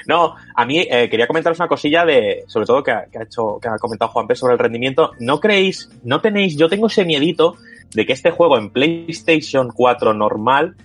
no, 0.06 0.34
a 0.54 0.64
mí 0.64 0.86
eh, 0.88 1.08
quería 1.10 1.26
comentaros 1.26 1.58
una 1.58 1.68
cosilla 1.68 2.04
de, 2.04 2.44
sobre 2.46 2.66
todo 2.66 2.82
que 2.82 2.92
ha, 2.92 3.06
que 3.06 3.18
ha 3.18 3.22
hecho, 3.24 3.58
que 3.60 3.68
ha 3.68 3.76
comentado 3.78 4.12
Juanpe 4.12 4.36
sobre 4.36 4.52
el 4.52 4.58
rendimiento. 4.60 5.12
¿No 5.18 5.40
creéis, 5.40 5.90
no 6.04 6.20
tenéis, 6.20 6.56
yo 6.56 6.68
tengo 6.68 6.86
ese 6.86 7.04
miedito 7.04 7.56
de 7.94 8.06
que 8.06 8.12
este 8.12 8.30
juego 8.30 8.58
en 8.58 8.70
PlayStation 8.70 9.70
4 9.74 10.14
normal 10.14 10.76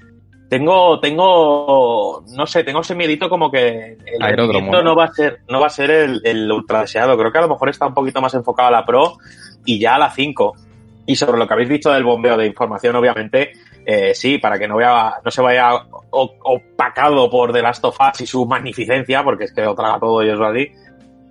tengo, 0.51 0.99
tengo, 0.99 2.23
no 2.35 2.45
sé, 2.45 2.65
tengo 2.65 2.81
ese 2.81 2.93
miedito 2.93 3.29
como 3.29 3.49
que 3.49 3.97
el 4.05 4.21
Aeródromo, 4.21 4.69
¿no? 4.83 4.95
va 4.97 5.05
a 5.05 5.13
ser, 5.13 5.39
no 5.47 5.61
va 5.61 5.67
a 5.67 5.69
ser 5.69 5.89
el, 5.91 6.21
el 6.25 6.51
ultra 6.51 6.81
deseado. 6.81 7.17
Creo 7.17 7.31
que 7.31 7.37
a 7.37 7.41
lo 7.43 7.47
mejor 7.47 7.69
está 7.69 7.87
un 7.87 7.93
poquito 7.93 8.19
más 8.21 8.33
enfocado 8.33 8.67
a 8.67 8.71
la 8.71 8.85
Pro 8.85 9.13
y 9.63 9.79
ya 9.79 9.95
a 9.95 9.99
la 9.99 10.09
5. 10.11 10.53
Y 11.05 11.15
sobre 11.15 11.39
lo 11.39 11.47
que 11.47 11.53
habéis 11.53 11.69
dicho 11.69 11.89
del 11.93 12.03
bombeo 12.03 12.35
de 12.35 12.47
información, 12.47 12.97
obviamente, 12.97 13.53
eh, 13.85 14.13
sí, 14.13 14.39
para 14.39 14.59
que 14.59 14.67
no, 14.67 14.75
vea, 14.75 15.13
no 15.23 15.31
se 15.31 15.41
vaya 15.41 15.71
opacado 16.11 17.29
por 17.29 17.53
The 17.53 17.61
Last 17.61 17.85
of 17.85 17.97
Us 17.99 18.19
y 18.21 18.27
su 18.27 18.45
magnificencia, 18.45 19.23
porque 19.23 19.45
es 19.45 19.53
que 19.53 19.61
lo 19.61 19.73
traga 19.73 19.99
todo 20.01 20.21
y 20.21 20.29
es 20.29 20.39
así. 20.39 20.67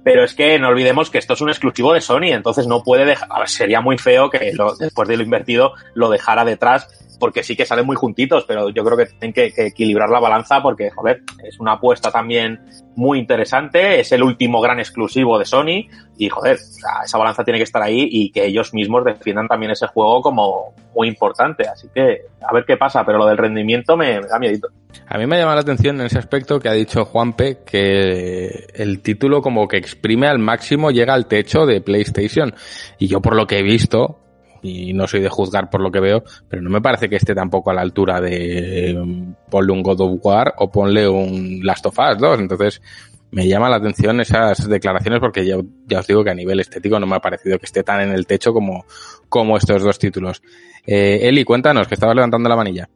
Pero 0.02 0.24
es 0.24 0.35
que 0.35 0.59
no 0.59 0.68
olvidemos 0.68 1.11
que 1.11 1.18
esto 1.18 1.35
es 1.35 1.42
un 1.42 1.50
exclusivo 1.50 1.92
de 1.92 2.00
Sony, 2.00 2.28
entonces 2.33 2.66
no 2.66 2.83
puede 2.83 3.04
dejar. 3.04 3.46
Sería 3.48 3.83
muy 3.83 3.98
feo 3.98 4.30
que 4.30 4.52
lo- 4.54 4.74
después 4.74 5.06
de 5.09 5.18
lo 5.18 5.22
invertido 5.22 5.72
lo 5.94 6.09
dejara 6.09 6.44
detrás, 6.46 6.88
porque 7.20 7.44
sí 7.44 7.54
que 7.54 7.66
salen 7.66 7.87
muy 7.87 7.94
juntitos, 7.94 8.44
pero 8.48 8.70
yo 8.70 8.83
creo 8.83 8.96
que 8.96 9.06
tienen 9.06 9.33
que, 9.33 9.52
equilibrar 9.66 10.11
la 10.11 10.18
balanza, 10.18 10.61
porque, 10.61 10.90
joder, 10.90 11.22
es 11.44 11.61
una 11.61 11.72
apuesta 11.72 12.11
también 12.11 12.59
muy 12.96 13.20
interesante, 13.20 14.00
es 14.00 14.11
el 14.11 14.22
último 14.22 14.61
gran 14.61 14.80
exclusivo 14.80 15.38
de 15.38 15.44
Sony, 15.44 15.87
y 16.16 16.28
joder, 16.28 16.59
esa 17.04 17.18
balanza 17.18 17.44
tiene 17.44 17.59
que 17.59 17.64
estar 17.64 17.83
ahí 17.83 18.09
y 18.11 18.33
que 18.33 18.44
ellos 18.44 18.74
mismos 18.74 19.04
defiendan 19.04 19.48
también 19.48 19.72
ese 19.72 19.87
juego 19.87 20.20
como 20.20 20.74
muy 20.94 21.09
importante. 21.09 21.66
Así 21.66 21.88
que 21.94 22.22
a 22.42 22.52
ver 22.52 22.64
qué 22.66 22.76
pasa, 22.76 23.06
pero 23.06 23.16
lo 23.16 23.26
del 23.26 23.38
rendimiento 23.38 23.96
me, 23.96 24.20
me 24.20 24.26
da 24.26 24.38
miedito. 24.38 24.68
A 25.06 25.16
mí 25.16 25.26
me 25.26 25.38
llama 25.38 25.54
la 25.54 25.62
atención 25.62 25.98
en 26.00 26.06
ese 26.06 26.18
aspecto 26.18 26.61
que 26.61 26.68
ha 26.68 26.72
dicho 26.72 27.06
Juanpe 27.06 27.61
que 27.64 28.66
el 28.74 29.00
título 29.00 29.40
como 29.40 29.66
que 29.66 29.76
exprime 29.76 30.26
al 30.26 30.38
máximo, 30.38 30.90
llega 30.90 31.14
al 31.14 31.26
techo 31.26 31.64
de 31.64 31.80
PlayStation. 31.80 32.54
Y 32.98 33.06
yo 33.06 33.20
por 33.20 33.35
lo 33.35 33.46
que 33.46 33.59
he 33.59 33.62
visto, 33.62 34.19
y 34.62 34.92
no 34.92 35.07
soy 35.07 35.20
de 35.20 35.29
juzgar 35.29 35.70
por 35.70 35.81
lo 35.81 35.90
que 35.90 36.01
veo, 36.01 36.23
pero 36.49 36.62
no 36.62 36.70
me 36.70 36.81
parece 36.81 37.09
que 37.09 37.16
esté 37.16 37.35
tampoco 37.35 37.70
a 37.70 37.75
la 37.75 37.83
altura 37.83 38.20
de 38.20 39.35
ponle 39.49 39.73
un 39.73 39.83
God 39.83 40.01
of 40.01 40.20
War 40.23 40.55
o 40.59 40.70
ponle 40.70 41.09
un 41.09 41.61
Last 41.62 41.87
of 41.87 41.99
Us 41.99 42.18
2. 42.18 42.40
Entonces 42.40 42.83
me 43.31 43.46
llama 43.46 43.68
la 43.68 43.77
atención 43.77 44.20
esas 44.20 44.68
declaraciones 44.68 45.20
porque 45.20 45.46
ya, 45.46 45.57
ya 45.87 46.01
os 46.01 46.07
digo 46.07 46.25
que 46.25 46.31
a 46.31 46.35
nivel 46.35 46.61
estético 46.61 46.99
no 46.99 47.07
me 47.07 47.16
ha 47.16 47.20
parecido 47.20 47.59
que 47.59 47.66
esté 47.66 47.83
tan 47.83 48.01
en 48.01 48.11
el 48.11 48.27
techo 48.27 48.53
como, 48.53 48.85
como 49.29 49.57
estos 49.57 49.83
dos 49.83 49.99
títulos. 49.99 50.42
Eh, 50.87 51.20
Eli, 51.23 51.44
cuéntanos, 51.44 51.87
que 51.87 51.94
estabas 51.94 52.16
levantando 52.16 52.49
la 52.49 52.57
manilla. 52.57 52.88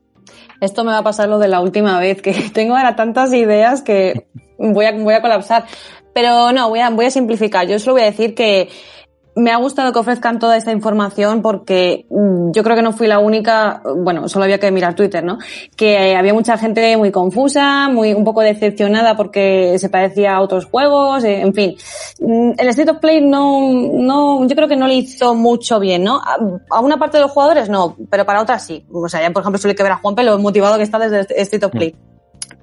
Esto 0.60 0.84
me 0.84 0.92
va 0.92 0.98
a 0.98 1.04
pasar 1.04 1.28
lo 1.28 1.38
de 1.38 1.48
la 1.48 1.60
última 1.60 1.98
vez, 2.00 2.22
que 2.22 2.32
tengo 2.52 2.76
ahora 2.76 2.96
tantas 2.96 3.32
ideas 3.32 3.82
que 3.82 4.26
voy 4.58 4.86
a, 4.86 4.92
voy 4.92 5.14
a 5.14 5.22
colapsar. 5.22 5.64
Pero 6.14 6.52
no, 6.52 6.68
voy 6.68 6.80
a, 6.80 6.90
voy 6.90 7.06
a 7.06 7.10
simplificar. 7.10 7.66
Yo 7.66 7.78
solo 7.78 7.94
voy 7.94 8.02
a 8.02 8.06
decir 8.06 8.34
que 8.34 8.68
me 9.36 9.50
ha 9.50 9.56
gustado 9.56 9.92
que 9.92 9.98
ofrezcan 9.98 10.38
toda 10.38 10.56
esta 10.56 10.72
información 10.72 11.42
porque 11.42 12.06
mm, 12.10 12.52
yo 12.52 12.62
creo 12.62 12.76
que 12.76 12.82
no 12.82 12.92
fui 12.92 13.06
la 13.06 13.18
única, 13.18 13.82
bueno, 13.96 14.28
solo 14.28 14.44
había 14.44 14.58
que 14.58 14.70
mirar 14.70 14.94
Twitter, 14.94 15.24
¿no? 15.24 15.38
Que 15.76 16.12
eh, 16.12 16.16
había 16.16 16.32
mucha 16.32 16.56
gente 16.56 16.96
muy 16.96 17.10
confusa, 17.10 17.88
muy 17.88 18.12
un 18.12 18.24
poco 18.24 18.42
decepcionada 18.42 19.16
porque 19.16 19.76
se 19.78 19.88
parecía 19.88 20.36
a 20.36 20.40
otros 20.40 20.66
juegos, 20.66 21.24
eh, 21.24 21.40
en 21.40 21.54
fin. 21.54 21.74
Mm, 22.20 22.52
El 22.56 22.68
State 22.68 22.90
of 22.90 22.98
Play 22.98 23.20
no, 23.22 23.72
no, 23.72 24.46
yo 24.46 24.54
creo 24.54 24.68
que 24.68 24.76
no 24.76 24.86
le 24.86 24.94
hizo 24.94 25.34
mucho 25.34 25.80
bien, 25.80 26.04
¿no? 26.04 26.20
A, 26.70 26.80
una 26.80 26.98
parte 26.98 27.16
de 27.16 27.22
los 27.22 27.32
jugadores 27.32 27.68
no, 27.68 27.96
pero 28.10 28.24
para 28.24 28.40
otras 28.40 28.64
sí. 28.64 28.84
O 28.92 29.08
sea, 29.08 29.20
ya 29.20 29.30
por 29.30 29.42
ejemplo 29.42 29.58
suele 29.58 29.74
que 29.74 29.82
ver 29.82 29.92
a 29.92 29.96
Juanpe 29.96 30.22
lo 30.22 30.38
motivado 30.38 30.76
que 30.76 30.82
está 30.82 30.98
desde 30.98 31.40
State 31.40 31.66
of 31.66 31.72
Play. 31.72 31.94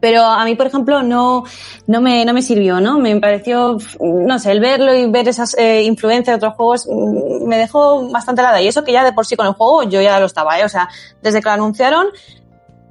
Pero 0.01 0.23
a 0.23 0.43
mí, 0.43 0.55
por 0.55 0.67
ejemplo, 0.67 1.03
no, 1.03 1.43
no, 1.87 2.01
me, 2.01 2.25
no 2.25 2.33
me 2.33 2.41
sirvió, 2.41 2.81
¿no? 2.81 2.97
Me 2.97 3.17
pareció, 3.21 3.77
no 3.99 4.39
sé, 4.39 4.51
el 4.51 4.59
verlo 4.59 4.93
y 4.93 5.09
ver 5.09 5.27
esas 5.27 5.55
eh, 5.57 5.83
influencias 5.83 6.33
de 6.39 6.45
otros 6.45 6.55
juegos 6.55 6.87
mm, 6.89 7.47
me 7.47 7.57
dejó 7.57 8.09
bastante 8.09 8.41
helada. 8.41 8.61
Y 8.61 8.67
eso 8.67 8.83
que 8.83 8.91
ya 8.91 9.03
de 9.03 9.13
por 9.13 9.25
sí 9.25 9.35
con 9.35 9.45
el 9.45 9.53
juego 9.53 9.83
yo 9.83 10.01
ya 10.01 10.19
lo 10.19 10.25
estaba, 10.25 10.59
¿eh? 10.59 10.65
O 10.65 10.69
sea, 10.69 10.89
desde 11.21 11.39
que 11.39 11.45
lo 11.45 11.53
anunciaron, 11.53 12.07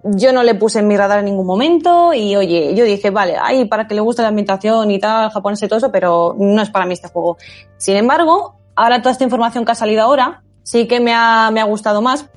yo 0.05 0.33
no 0.33 0.43
le 0.45 0.55
puse 0.55 0.79
en 0.79 0.89
mi 0.89 0.97
radar 0.97 1.19
en 1.19 1.27
ningún 1.27 1.47
momento 1.47 2.15
y 2.15 2.37
oye, 2.37 2.75
yo 2.75 2.85
dije, 2.85 3.11
vale, 3.11 3.37
ay, 3.41 3.67
para 3.67 3.87
que 3.87 3.95
le 3.95 4.01
guste 4.01 4.23
la 4.23 4.29
ambientación 4.29 4.91
y 4.91 4.99
tal, 4.99 5.31
japonés 5.31 5.63
y 5.63 5.69
todo 5.69 5.79
eso, 5.79 5.93
pero 5.93 6.35
no 6.39 6.63
es 6.63 6.71
para 6.71 6.87
mí 6.87 6.95
este 6.95 7.09
juego. 7.09 7.37
Sin 7.77 7.97
embargo, 7.97 8.55
ahora 8.77 9.03
toda 9.03 9.13
esta 9.13 9.25
información 9.25 9.65
que 9.65 9.73
ha 9.73 9.75
salido 9.75 10.03
ahora, 10.03 10.43
sí 10.63 10.87
que 10.87 11.01
me 11.01 11.13
ha, 11.13 11.51
me 11.51 11.61
ha 11.61 11.65
gustado 11.65 12.01
más 12.01 12.31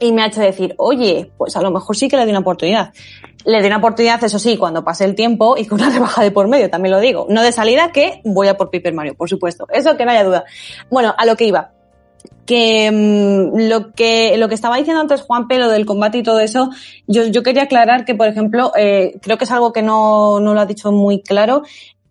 y 0.00 0.12
me 0.12 0.22
ha 0.22 0.26
hecho 0.26 0.40
decir, 0.40 0.74
oye, 0.78 1.30
pues 1.36 1.56
a 1.56 1.62
lo 1.62 1.70
mejor 1.70 1.96
sí 1.96 2.08
que 2.08 2.16
le 2.16 2.22
doy 2.22 2.30
una 2.30 2.40
oportunidad. 2.40 2.92
Le 3.44 3.58
doy 3.58 3.66
una 3.66 3.76
oportunidad, 3.76 4.22
eso 4.24 4.38
sí, 4.38 4.56
cuando 4.56 4.82
pase 4.82 5.04
el 5.04 5.14
tiempo 5.14 5.56
y 5.56 5.66
con 5.66 5.80
una 5.80 5.90
rebaja 5.94 6.22
de 6.22 6.30
por 6.30 6.48
medio, 6.48 6.70
también 6.70 6.94
lo 6.94 7.00
digo. 7.00 7.26
No 7.28 7.42
de 7.42 7.52
salida, 7.52 7.92
que 7.92 8.20
voy 8.24 8.48
a 8.48 8.56
por 8.56 8.70
Paper 8.70 8.94
Mario, 8.94 9.14
por 9.14 9.28
supuesto. 9.28 9.66
Eso 9.70 9.96
que 9.96 10.04
no 10.04 10.10
haya 10.10 10.24
duda. 10.24 10.44
Bueno, 10.90 11.14
a 11.16 11.26
lo 11.26 11.36
que 11.36 11.44
iba. 11.44 11.72
Que 12.46 12.90
mmm, 12.90 13.68
lo 13.68 13.92
que 13.92 14.36
lo 14.36 14.48
que 14.48 14.54
estaba 14.54 14.76
diciendo 14.76 15.00
antes 15.00 15.22
Juan 15.22 15.46
lo 15.48 15.68
del 15.68 15.86
combate 15.86 16.18
y 16.18 16.22
todo 16.22 16.40
eso, 16.40 16.70
yo, 17.06 17.26
yo 17.26 17.42
quería 17.42 17.64
aclarar 17.64 18.04
que, 18.04 18.14
por 18.14 18.26
ejemplo, 18.26 18.72
eh, 18.76 19.18
creo 19.22 19.38
que 19.38 19.44
es 19.44 19.50
algo 19.50 19.72
que 19.72 19.82
no, 19.82 20.40
no 20.40 20.54
lo 20.54 20.60
ha 20.60 20.66
dicho 20.66 20.90
muy 20.90 21.22
claro, 21.22 21.62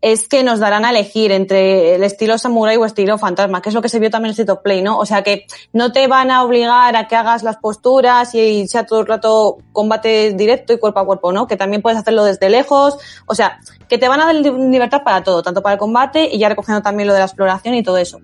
es 0.01 0.27
que 0.27 0.43
nos 0.43 0.59
darán 0.59 0.85
a 0.85 0.91
elegir 0.91 1.31
entre 1.31 1.95
el 1.95 2.03
estilo 2.03 2.37
samurai 2.37 2.77
o 2.77 2.85
estilo 2.85 3.17
fantasma, 3.17 3.61
que 3.61 3.69
es 3.69 3.75
lo 3.75 3.81
que 3.81 3.89
se 3.89 3.99
vio 3.99 4.09
también 4.09 4.29
en 4.29 4.33
State 4.33 4.51
of 4.51 4.59
Play, 4.59 4.81
¿no? 4.81 4.97
O 4.97 5.05
sea 5.05 5.23
que 5.23 5.45
no 5.73 5.91
te 5.91 6.07
van 6.07 6.31
a 6.31 6.43
obligar 6.43 6.95
a 6.95 7.07
que 7.07 7.15
hagas 7.15 7.43
las 7.43 7.57
posturas 7.57 8.33
y 8.33 8.67
sea 8.67 8.85
todo 8.85 9.01
el 9.01 9.07
rato 9.07 9.57
combate 9.73 10.33
directo 10.33 10.73
y 10.73 10.79
cuerpo 10.79 11.01
a 11.01 11.05
cuerpo, 11.05 11.31
¿no? 11.31 11.47
Que 11.47 11.57
también 11.57 11.81
puedes 11.81 11.99
hacerlo 11.99 12.23
desde 12.23 12.49
lejos. 12.49 12.97
O 13.25 13.35
sea, 13.35 13.59
que 13.87 13.97
te 13.97 14.07
van 14.07 14.21
a 14.21 14.25
dar 14.25 14.35
libertad 14.35 15.03
para 15.03 15.23
todo, 15.23 15.43
tanto 15.43 15.61
para 15.61 15.73
el 15.73 15.79
combate 15.79 16.29
y 16.31 16.39
ya 16.39 16.49
recogiendo 16.49 16.81
también 16.81 17.07
lo 17.07 17.13
de 17.13 17.19
la 17.19 17.25
exploración 17.25 17.75
y 17.75 17.83
todo 17.83 17.97
eso. 17.97 18.19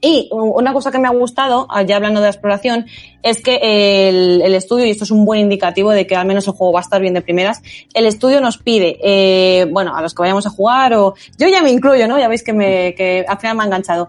Y 0.00 0.28
una 0.30 0.72
cosa 0.72 0.92
que 0.92 0.98
me 0.98 1.08
ha 1.08 1.10
gustado, 1.10 1.66
ya 1.86 1.96
hablando 1.96 2.20
de 2.20 2.26
la 2.26 2.30
exploración, 2.30 2.86
es 3.22 3.42
que 3.42 4.08
el, 4.08 4.54
estudio, 4.54 4.86
y 4.86 4.90
esto 4.90 5.02
es 5.02 5.10
un 5.10 5.24
buen 5.24 5.40
indicativo 5.40 5.90
de 5.90 6.06
que 6.06 6.14
al 6.14 6.26
menos 6.26 6.46
el 6.46 6.52
juego 6.52 6.72
va 6.72 6.80
a 6.80 6.82
estar 6.82 7.00
bien 7.00 7.14
de 7.14 7.20
primeras, 7.20 7.62
el 7.94 8.06
estudio 8.06 8.40
nos 8.40 8.58
pide, 8.58 8.98
eh, 9.02 9.66
bueno, 9.70 9.96
a 9.96 10.02
los 10.02 10.14
que 10.14 10.22
vayamos 10.22 10.46
a 10.46 10.50
jugar, 10.50 10.94
o 10.94 11.14
yo 11.36 11.48
ya 11.48 11.62
me 11.62 11.70
incluyo, 11.70 12.06
¿no? 12.06 12.16
Ya 12.16 12.28
veis 12.28 12.44
que, 12.44 12.52
me, 12.52 12.94
que 12.94 13.24
al 13.26 13.38
final 13.38 13.56
me 13.56 13.62
ha 13.64 13.66
enganchado. 13.66 14.08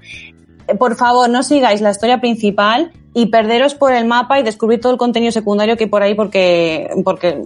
Por 0.78 0.96
favor, 0.96 1.28
no 1.28 1.42
sigáis 1.42 1.82
la 1.82 1.90
historia 1.90 2.22
principal 2.22 2.92
y 3.16 3.26
perderos 3.28 3.74
por 3.74 3.92
el 3.92 4.06
mapa 4.06 4.40
y 4.40 4.44
descubrir 4.44 4.80
todo 4.80 4.92
el 4.92 4.98
contenido 5.00 5.32
secundario 5.32 5.76
que 5.76 5.86
hay 5.86 5.90
por 5.90 6.04
ahí 6.04 6.14
porque, 6.14 6.90
porque, 7.04 7.42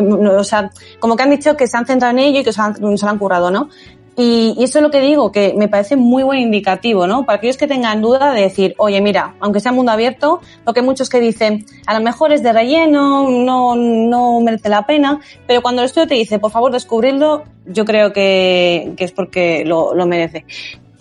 o 0.00 0.44
sea, 0.44 0.70
como 1.00 1.16
que 1.16 1.22
han 1.24 1.30
dicho 1.30 1.56
que 1.56 1.66
se 1.66 1.76
han 1.76 1.86
centrado 1.86 2.16
en 2.16 2.20
ello 2.20 2.40
y 2.40 2.44
que 2.44 2.52
se, 2.52 2.60
han, 2.60 2.96
se 2.96 3.06
han 3.06 3.18
currado, 3.18 3.50
¿no? 3.50 3.68
Y, 4.16 4.56
eso 4.62 4.78
es 4.78 4.82
lo 4.82 4.90
que 4.90 5.00
digo, 5.00 5.32
que 5.32 5.54
me 5.56 5.68
parece 5.68 5.96
muy 5.96 6.22
buen 6.22 6.38
indicativo, 6.38 7.06
¿no? 7.06 7.24
Para 7.24 7.38
aquellos 7.38 7.56
que 7.56 7.66
tengan 7.66 8.02
duda 8.02 8.32
de 8.34 8.42
decir, 8.42 8.74
oye, 8.78 9.00
mira, 9.00 9.34
aunque 9.40 9.60
sea 9.60 9.72
mundo 9.72 9.92
abierto, 9.92 10.40
lo 10.66 10.74
que 10.74 10.82
muchos 10.82 11.08
que 11.08 11.20
dicen, 11.20 11.64
a 11.86 11.94
lo 11.94 12.04
mejor 12.04 12.32
es 12.32 12.42
de 12.42 12.52
relleno, 12.52 13.28
no, 13.30 13.76
no 13.76 14.40
merece 14.40 14.68
la 14.68 14.86
pena, 14.86 15.20
pero 15.46 15.62
cuando 15.62 15.82
el 15.82 15.86
estudio 15.86 16.08
te 16.08 16.14
dice, 16.14 16.38
por 16.38 16.50
favor, 16.50 16.72
descubrirlo, 16.72 17.44
yo 17.66 17.84
creo 17.84 18.12
que, 18.12 18.94
que 18.96 19.04
es 19.04 19.12
porque 19.12 19.64
lo, 19.64 19.94
lo 19.94 20.06
merece. 20.06 20.44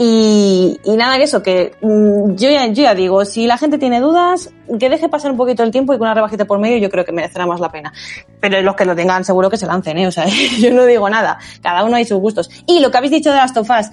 Y, 0.01 0.79
nada 0.95 1.17
que 1.17 1.23
eso, 1.23 1.43
que 1.43 1.73
mmm, 1.81 2.33
yo, 2.35 2.49
ya, 2.49 2.95
digo, 2.95 3.25
si 3.25 3.47
la 3.47 3.57
gente 3.57 3.77
tiene 3.77 3.99
dudas, 3.99 4.49
que 4.79 4.89
deje 4.89 5.09
pasar 5.09 5.31
un 5.31 5.35
poquito 5.35 5.61
el 5.61 5.71
tiempo 5.71 5.93
y 5.93 5.97
con 5.97 6.07
una 6.07 6.13
rebajita 6.13 6.45
por 6.45 6.57
medio 6.57 6.77
yo 6.77 6.89
creo 6.89 7.03
que 7.03 7.11
merecerá 7.11 7.45
más 7.45 7.59
la 7.59 7.69
pena. 7.69 7.91
Pero 8.39 8.61
los 8.61 8.77
que 8.77 8.85
lo 8.85 8.95
tengan 8.95 9.25
seguro 9.25 9.49
que 9.49 9.57
se 9.57 9.65
lancen, 9.65 9.97
¿eh? 9.97 10.07
O 10.07 10.11
sea, 10.11 10.25
yo 10.57 10.71
no 10.71 10.85
digo 10.85 11.09
nada. 11.09 11.37
Cada 11.61 11.83
uno 11.83 11.97
hay 11.97 12.05
sus 12.05 12.17
gustos. 12.17 12.49
Y 12.65 12.79
lo 12.79 12.91
que 12.91 12.97
habéis 12.97 13.11
dicho 13.11 13.29
de 13.29 13.35
las 13.35 13.53
tofas, 13.53 13.91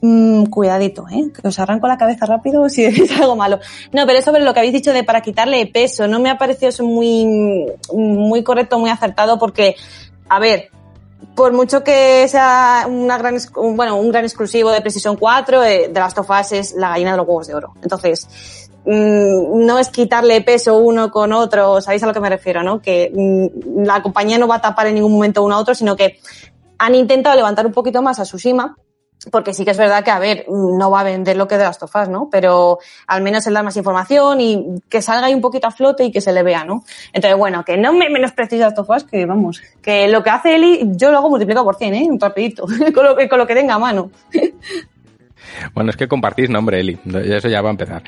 mmm, 0.00 0.44
cuidadito, 0.46 1.04
¿eh? 1.10 1.30
Que 1.38 1.46
os 1.46 1.58
arranco 1.58 1.88
la 1.88 1.98
cabeza 1.98 2.24
rápido 2.24 2.66
si 2.70 2.84
decís 2.84 3.12
algo 3.20 3.36
malo. 3.36 3.60
No, 3.92 4.06
pero 4.06 4.22
sobre 4.22 4.42
lo 4.42 4.54
que 4.54 4.60
habéis 4.60 4.72
dicho 4.72 4.94
de 4.94 5.04
para 5.04 5.20
quitarle 5.20 5.66
peso. 5.66 6.08
No 6.08 6.20
me 6.20 6.30
ha 6.30 6.38
parecido 6.38 6.70
eso 6.70 6.84
muy, 6.84 7.66
muy 7.92 8.42
correcto, 8.42 8.78
muy 8.78 8.88
acertado 8.88 9.38
porque, 9.38 9.76
a 10.26 10.38
ver, 10.38 10.70
por 11.34 11.52
mucho 11.52 11.82
que 11.82 12.26
sea 12.28 12.86
una 12.88 13.18
gran, 13.18 13.36
bueno, 13.74 13.96
un 13.96 14.10
gran 14.10 14.24
exclusivo 14.24 14.70
de 14.70 14.80
PlayStation 14.80 15.16
4, 15.16 15.64
eh, 15.64 15.88
de 15.88 16.00
las 16.00 16.14
tofas 16.14 16.52
es 16.52 16.74
la 16.74 16.90
gallina 16.90 17.12
de 17.12 17.16
los 17.16 17.26
huevos 17.26 17.46
de 17.46 17.54
oro. 17.54 17.74
Entonces, 17.82 18.28
mmm, 18.84 19.64
no 19.64 19.78
es 19.78 19.88
quitarle 19.88 20.40
peso 20.42 20.78
uno 20.78 21.10
con 21.10 21.32
otro, 21.32 21.80
sabéis 21.80 22.02
a 22.04 22.06
lo 22.06 22.14
que 22.14 22.20
me 22.20 22.28
refiero, 22.28 22.62
¿no? 22.62 22.80
Que 22.80 23.10
mmm, 23.12 23.84
la 23.84 24.02
compañía 24.02 24.38
no 24.38 24.46
va 24.46 24.56
a 24.56 24.60
tapar 24.60 24.86
en 24.86 24.94
ningún 24.94 25.12
momento 25.12 25.42
uno 25.42 25.56
a 25.56 25.58
otro, 25.58 25.74
sino 25.74 25.96
que 25.96 26.18
han 26.78 26.94
intentado 26.94 27.34
levantar 27.36 27.66
un 27.66 27.72
poquito 27.72 28.02
más 28.02 28.20
a 28.20 28.24
Tsushima, 28.24 28.76
porque 29.30 29.54
sí 29.54 29.64
que 29.64 29.70
es 29.70 29.78
verdad 29.78 30.04
que, 30.04 30.10
a 30.10 30.18
ver, 30.18 30.46
no 30.48 30.90
va 30.90 31.00
a 31.00 31.04
vender 31.04 31.36
lo 31.36 31.48
que 31.48 31.58
de 31.58 31.64
las 31.64 31.78
tofas, 31.78 32.08
¿no? 32.08 32.28
Pero 32.30 32.78
al 33.06 33.22
menos 33.22 33.46
el 33.46 33.54
dar 33.54 33.64
más 33.64 33.76
información 33.76 34.40
y 34.40 34.80
que 34.88 35.02
salga 35.02 35.26
ahí 35.26 35.34
un 35.34 35.40
poquito 35.40 35.66
a 35.66 35.70
flote 35.70 36.04
y 36.04 36.12
que 36.12 36.20
se 36.20 36.32
le 36.32 36.42
vea, 36.42 36.64
¿no? 36.64 36.84
Entonces, 37.12 37.38
bueno, 37.38 37.64
que 37.64 37.76
no 37.76 37.92
me 37.92 38.08
menosprecies 38.10 38.60
las 38.60 38.74
tofas, 38.74 39.04
que 39.04 39.26
vamos, 39.26 39.62
que 39.82 40.08
lo 40.08 40.22
que 40.22 40.30
hace 40.30 40.56
Eli, 40.56 40.90
yo 40.96 41.10
lo 41.10 41.18
hago 41.18 41.30
multiplicado 41.30 41.64
por 41.64 41.76
100, 41.76 41.94
¿eh? 41.94 42.06
Un 42.08 42.20
rapidito, 42.20 42.66
con, 42.94 43.04
lo 43.04 43.16
que, 43.16 43.28
con 43.28 43.38
lo 43.38 43.46
que 43.46 43.54
tenga 43.54 43.74
a 43.74 43.78
mano. 43.78 44.10
Bueno, 45.74 45.90
es 45.90 45.96
que 45.96 46.08
compartís 46.08 46.50
nombre, 46.50 46.80
Eli. 46.80 46.98
Eso 47.24 47.48
ya 47.48 47.60
va 47.60 47.68
a 47.68 47.72
empezar. 47.72 48.02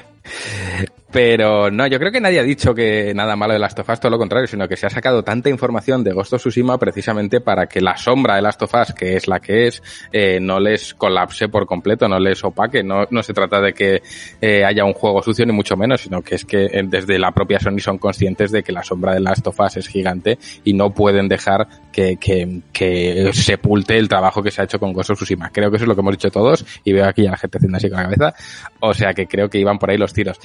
Pero 1.17 1.71
no, 1.71 1.87
yo 1.87 1.99
creo 1.99 2.13
que 2.13 2.21
nadie 2.21 2.41
ha 2.41 2.43
dicho 2.43 2.75
que 2.75 3.15
nada 3.15 3.37
malo 3.37 3.55
de 3.55 3.59
Last 3.59 3.79
of 3.79 3.89
Us, 3.89 4.01
todo 4.01 4.11
lo 4.11 4.19
contrario, 4.19 4.47
sino 4.47 4.69
que 4.69 4.77
se 4.77 4.85
ha 4.85 4.91
sacado 4.91 5.25
tanta 5.25 5.49
información 5.49 6.05
de 6.05 6.13
Ghost 6.13 6.35
of 6.35 6.43
Tsushima 6.43 6.77
precisamente 6.77 7.41
para 7.41 7.67
que 7.69 7.81
la 7.81 7.97
sombra 7.97 8.37
de 8.37 8.43
Last 8.43 8.61
of 8.61 8.75
Us, 8.75 8.93
que 8.93 9.17
es 9.17 9.27
la 9.27 9.41
que 9.41 9.67
es, 9.67 9.83
eh, 10.13 10.39
no 10.43 10.61
les 10.61 10.93
colapse 10.93 11.49
por 11.49 11.65
completo, 11.65 12.07
no 12.07 12.19
les 12.19 12.45
opaque. 12.45 12.83
No, 12.83 13.07
no 13.11 13.23
se 13.23 13.33
trata 13.33 13.63
de 13.63 13.73
que 13.73 14.03
eh, 14.43 14.63
haya 14.63 14.85
un 14.85 14.93
juego 14.93 15.23
sucio 15.23 15.47
ni 15.47 15.53
mucho 15.53 15.75
menos, 15.75 16.03
sino 16.03 16.21
que 16.21 16.35
es 16.35 16.45
que 16.45 16.67
eh, 16.67 16.83
desde 16.85 17.19
la 17.19 17.33
propia 17.33 17.61
Sony 17.61 17.79
son 17.79 17.97
conscientes 17.97 18.53
de 18.53 18.63
que 18.63 18.73
la 18.73 18.83
sombra 18.83 19.15
de 19.15 19.21
Last 19.21 19.47
of 19.47 19.59
Us 19.59 19.79
es 19.79 19.89
gigante 19.89 20.39
y 20.65 20.75
no 20.75 20.93
pueden 20.93 21.29
dejar 21.29 21.67
que, 21.91 22.19
que, 22.19 22.61
que 22.75 23.31
sepulte 23.33 23.97
el 23.97 24.07
trabajo 24.07 24.43
que 24.43 24.51
se 24.51 24.61
ha 24.61 24.65
hecho 24.65 24.79
con 24.79 24.93
Ghost 24.93 25.09
of 25.09 25.17
Tsushima. 25.17 25.49
Creo 25.49 25.71
que 25.71 25.77
eso 25.77 25.87
es 25.87 25.89
lo 25.89 25.95
que 25.95 26.03
hemos 26.03 26.13
dicho 26.13 26.31
todos 26.31 26.67
y 26.85 26.93
veo 26.93 27.07
aquí 27.07 27.27
a 27.27 27.31
la 27.31 27.39
gente 27.39 27.57
haciendo 27.57 27.79
así 27.79 27.89
con 27.89 27.97
la 27.97 28.05
cabeza. 28.05 28.35
O 28.81 28.93
sea 28.93 29.15
que 29.15 29.27
creo 29.27 29.49
que 29.49 29.59
iban 29.59 29.79
por 29.79 29.89
ahí 29.89 29.97
los 29.97 30.13
tiros. 30.13 30.39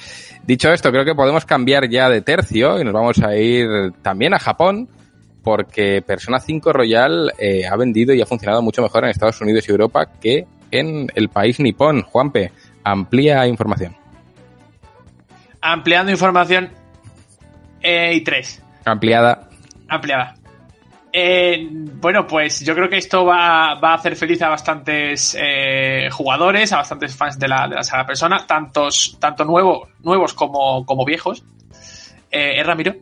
Dicho 0.46 0.61
esto, 0.70 0.90
creo 0.90 1.04
que 1.04 1.14
podemos 1.14 1.46
cambiar 1.46 1.88
ya 1.88 2.10
de 2.10 2.20
tercio 2.20 2.78
y 2.78 2.84
nos 2.84 2.92
vamos 2.92 3.18
a 3.22 3.34
ir 3.34 3.66
también 4.02 4.34
a 4.34 4.38
Japón 4.38 4.88
porque 5.42 6.02
Persona 6.02 6.38
5 6.38 6.72
Royal 6.72 7.32
eh, 7.38 7.66
ha 7.66 7.76
vendido 7.76 8.14
y 8.14 8.20
ha 8.20 8.26
funcionado 8.26 8.62
mucho 8.62 8.82
mejor 8.82 9.04
en 9.04 9.10
Estados 9.10 9.40
Unidos 9.40 9.68
y 9.68 9.72
Europa 9.72 10.06
que 10.20 10.46
en 10.70 11.08
el 11.14 11.28
país 11.28 11.58
nipón. 11.58 12.02
Juanpe, 12.02 12.52
amplía 12.84 13.46
información. 13.46 13.96
Ampliando 15.60 16.12
información 16.12 16.70
eh, 17.80 18.14
y 18.14 18.20
tres. 18.22 18.62
Ampliada. 18.84 19.48
Ampliada. 19.88 20.34
Eh, 21.14 21.68
bueno, 21.70 22.26
pues 22.26 22.60
yo 22.64 22.74
creo 22.74 22.88
que 22.88 22.96
esto 22.96 23.26
va, 23.26 23.72
a 23.72 23.94
hacer 23.94 24.16
feliz 24.16 24.40
a 24.40 24.48
bastantes 24.48 25.36
eh, 25.38 26.08
jugadores, 26.10 26.72
a 26.72 26.78
bastantes 26.78 27.14
fans 27.14 27.38
de 27.38 27.48
la, 27.48 27.82
saga 27.82 28.06
Persona, 28.06 28.46
tantos, 28.46 29.18
tanto 29.20 29.44
nuevos, 29.44 29.88
nuevos 30.02 30.32
como, 30.32 30.86
como 30.86 31.04
viejos. 31.04 31.44
Eh, 32.30 32.58
¿eh, 32.58 32.62
Ramiro? 32.64 32.94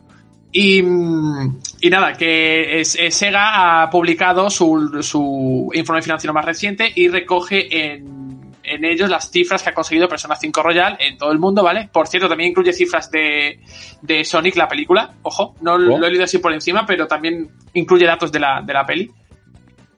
Y, 0.53 0.83
nada, 0.83 2.15
que 2.15 2.83
Sega 2.85 3.83
ha 3.83 3.91
publicado 3.91 4.51
su, 4.51 4.99
su 5.03 5.71
informe 5.73 6.03
financiero 6.03 6.35
más 6.35 6.45
reciente 6.45 6.91
y 6.93 7.07
recoge 7.07 7.93
en, 7.95 8.50
en 8.71 8.85
ellos 8.85 9.11
las 9.11 9.31
cifras 9.31 9.63
que 9.63 9.71
ha 9.71 9.75
conseguido 9.75 10.09
Persona 10.09 10.37
5 10.37 10.63
Royal 10.63 10.97
en 11.01 11.19
todo 11.19 11.33
el 11.33 11.39
mundo, 11.39 11.63
¿vale? 11.63 11.89
Por 11.93 12.07
cierto, 12.07 12.29
también 12.29 12.51
incluye 12.51 12.73
cifras 12.73 13.11
de, 13.11 13.61
de 14.03 14.25
Sonic, 14.25 14.57
la 14.57 14.69
película. 14.69 15.15
Ojo, 15.23 15.55
no 15.61 15.77
lo 15.77 16.07
he 16.07 16.11
leído 16.11 16.25
así 16.25 16.39
por 16.39 16.53
encima, 16.53 16.87
pero 16.87 17.07
también 17.07 17.51
incluye 17.75 18.07
datos 18.07 18.31
de 18.31 18.41
la, 18.41 18.63
de 18.65 18.73
la 18.73 18.87
peli. 18.87 19.11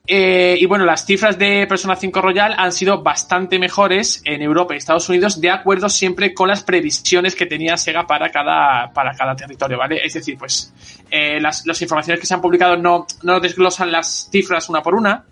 Eh, 0.05 0.57
y 0.59 0.65
bueno, 0.65 0.83
las 0.83 1.05
cifras 1.05 1.37
de 1.37 1.65
Persona 1.65 1.95
5 1.95 2.21
Royal 2.21 2.53
han 2.57 2.73
sido 2.73 3.01
bastante 3.01 3.57
mejores 3.57 4.21
en 4.25 4.41
Europa 4.41 4.73
y 4.73 4.77
Estados 4.77 5.07
Unidos, 5.07 5.39
de 5.39 5.49
acuerdo 5.49 5.87
siempre 5.87 6.33
con 6.33 6.49
las 6.49 6.61
previsiones 6.63 7.35
que 7.35 7.45
tenía 7.45 7.77
Sega 7.77 8.05
para 8.05 8.29
cada, 8.29 8.91
para 8.91 9.13
cada 9.13 9.33
territorio, 9.33 9.77
¿vale? 9.77 10.01
Es 10.03 10.13
decir, 10.13 10.37
pues 10.37 10.73
eh, 11.09 11.39
las, 11.39 11.65
las 11.65 11.81
informaciones 11.81 12.19
que 12.19 12.27
se 12.27 12.33
han 12.33 12.41
publicado 12.41 12.75
no, 12.75 13.05
no 13.23 13.39
desglosan 13.39 13.93
las 13.93 14.27
cifras 14.29 14.67
una 14.67 14.81
por 14.81 14.93
una, 14.93 15.23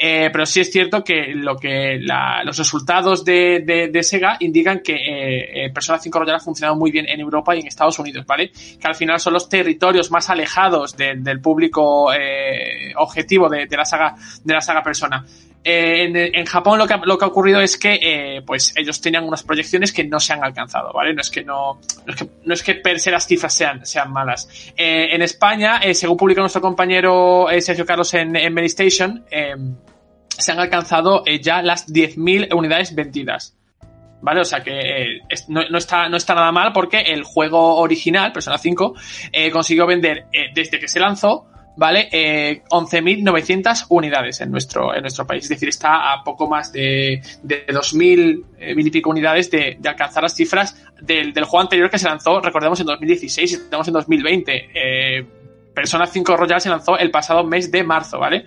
eh, 0.00 0.30
pero 0.32 0.46
sí 0.46 0.60
es 0.60 0.70
cierto 0.70 1.02
que 1.02 1.32
lo 1.34 1.56
que 1.56 1.98
la- 2.00 2.42
los 2.44 2.56
resultados 2.56 3.24
de, 3.24 3.64
de- 3.66 3.88
de 3.88 4.02
Sega 4.04 4.36
indican 4.38 4.80
que 4.80 4.94
eh, 4.94 5.64
eh, 5.66 5.70
Persona 5.72 5.98
5 5.98 6.18
Royal 6.20 6.36
ha 6.36 6.40
funcionado 6.40 6.76
muy 6.76 6.92
bien 6.92 7.06
en 7.08 7.18
Europa 7.18 7.56
y 7.56 7.60
en 7.60 7.66
Estados 7.66 7.98
Unidos, 7.98 8.24
¿vale? 8.24 8.50
Que 8.50 8.86
al 8.86 8.94
final 8.94 9.18
son 9.18 9.32
los 9.32 9.48
territorios 9.48 10.10
más 10.12 10.30
alejados 10.30 10.96
de- 10.96 11.16
del 11.16 11.40
público 11.40 12.12
eh, 12.12 12.92
objetivo 12.96 13.48
de 13.48 13.66
la 13.76 13.84
saga 13.84 14.14
de 14.44 14.54
la 14.54 14.60
saga 14.60 14.82
Persona. 14.84 15.24
Eh, 15.70 16.30
en, 16.32 16.46
Japón 16.46 16.78
lo 16.78 16.86
que, 16.86 16.94
ha- 16.94 17.26
ocurrido 17.26 17.60
es 17.60 17.76
que 17.76 17.98
eh, 18.00 18.40
pues 18.40 18.72
ellos 18.74 19.02
tenían 19.02 19.24
unas 19.24 19.42
proyecciones 19.42 19.92
que 19.92 20.02
no 20.02 20.18
se 20.18 20.32
han 20.32 20.42
alcanzado, 20.42 20.92
¿vale? 20.94 21.12
No 21.12 21.20
es 21.20 21.28
que 21.28 21.44
no, 21.44 21.78
no 22.06 22.14
es 22.14 22.16
que, 22.16 22.30
no 22.42 22.54
es 22.54 22.62
per 22.82 22.98
se 22.98 23.10
las 23.10 23.26
cifras 23.26 23.52
sean, 23.52 23.82
malas. 24.10 24.48
Eh, 24.78 25.08
en 25.14 25.20
España, 25.20 25.80
según 25.92 26.16
publicó 26.16 26.40
nuestro 26.40 26.62
compañero 26.62 27.48
Sergio 27.60 27.84
Carlos 27.84 28.14
en, 28.14 28.34
en 28.34 28.54
Medistation, 28.54 29.26
se 30.28 30.52
han 30.52 30.58
alcanzado 30.58 31.22
ya 31.42 31.60
las 31.60 31.86
10.000 31.86 32.54
unidades 32.54 32.94
vendidas. 32.94 33.54
¿Vale? 34.22 34.40
O 34.40 34.44
sea 34.44 34.62
que 34.64 35.20
no, 35.48 35.76
está, 35.76 36.08
no 36.08 36.16
está 36.16 36.34
nada 36.34 36.50
mal 36.50 36.72
porque 36.72 36.98
el 37.02 37.24
juego 37.24 37.76
original, 37.76 38.32
Persona 38.32 38.56
5, 38.56 38.94
eh, 39.32 39.50
consiguió 39.50 39.86
vender 39.86 40.24
desde 40.54 40.80
que 40.80 40.88
se 40.88 40.98
lanzó, 40.98 41.46
¿vale? 41.78 42.08
Eh, 42.10 42.62
11.900 42.70 43.86
unidades 43.88 44.40
en 44.40 44.50
nuestro, 44.50 44.92
en 44.94 45.00
nuestro 45.02 45.24
país. 45.26 45.44
Es 45.44 45.50
decir, 45.50 45.68
está 45.68 46.12
a 46.12 46.24
poco 46.24 46.48
más 46.48 46.72
de, 46.72 47.22
de 47.44 47.66
2.000 47.68 48.44
eh, 48.58 48.74
mil 48.74 48.86
y 48.88 48.90
pico 48.90 49.10
unidades 49.10 49.48
de, 49.50 49.78
alcanzar 49.84 50.24
las 50.24 50.34
cifras 50.34 50.76
del, 51.00 51.32
del 51.32 51.44
juego 51.44 51.62
anterior 51.62 51.88
que 51.88 51.98
se 51.98 52.08
lanzó, 52.08 52.40
recordemos, 52.40 52.80
en 52.80 52.86
2016 52.86 53.52
y 53.52 53.54
estamos 53.54 53.86
en 53.86 53.94
2020. 53.94 54.70
Eh, 54.74 55.26
Persona 55.72 56.08
5 56.08 56.36
Royal 56.36 56.60
se 56.60 56.68
lanzó 56.68 56.98
el 56.98 57.12
pasado 57.12 57.44
mes 57.44 57.70
de 57.70 57.84
marzo, 57.84 58.18
¿vale? 58.18 58.46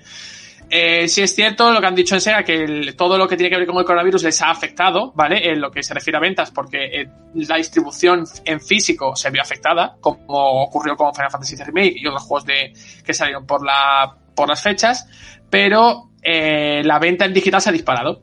Eh, 0.74 1.06
sí 1.10 1.22
es 1.22 1.36
cierto 1.36 1.70
lo 1.74 1.82
que 1.82 1.88
han 1.88 1.96
dicho 1.96 2.16
en 2.16 2.22
Sega, 2.22 2.44
que 2.44 2.94
todo 2.98 3.18
lo 3.18 3.28
que 3.28 3.36
tiene 3.36 3.50
que 3.50 3.58
ver 3.58 3.68
con 3.68 3.78
el 3.78 3.84
coronavirus 3.84 4.24
les 4.24 4.42
ha 4.42 4.52
afectado, 4.52 5.12
¿vale? 5.14 5.52
En 5.52 5.60
lo 5.60 5.70
que 5.70 5.84
se 5.84 5.94
refiere 5.94 6.16
a 6.16 6.22
ventas, 6.22 6.50
porque 6.52 6.86
eh, 6.86 7.08
la 7.36 7.58
distribución 7.58 8.24
en 8.46 8.62
físico 8.62 9.14
se 9.18 9.30
vio 9.32 9.42
afectada, 9.42 9.98
como 10.00 10.64
ocurrió 10.64 10.96
con 10.96 11.14
Final 11.14 11.30
Fantasy 11.30 11.58
Remake 11.62 11.96
y 11.98 12.08
otros 12.08 12.24
juegos 12.24 12.46
de, 12.46 12.72
que 13.06 13.14
salieron 13.14 13.46
por, 13.46 13.66
la, 13.66 14.16
por 14.34 14.48
las 14.48 14.64
fechas, 14.64 15.10
pero 15.50 16.12
eh, 16.24 16.82
la 16.86 17.00
venta 17.00 17.26
en 17.26 17.34
digital 17.34 17.60
se 17.60 17.68
ha 17.70 17.74
disparado, 17.74 18.22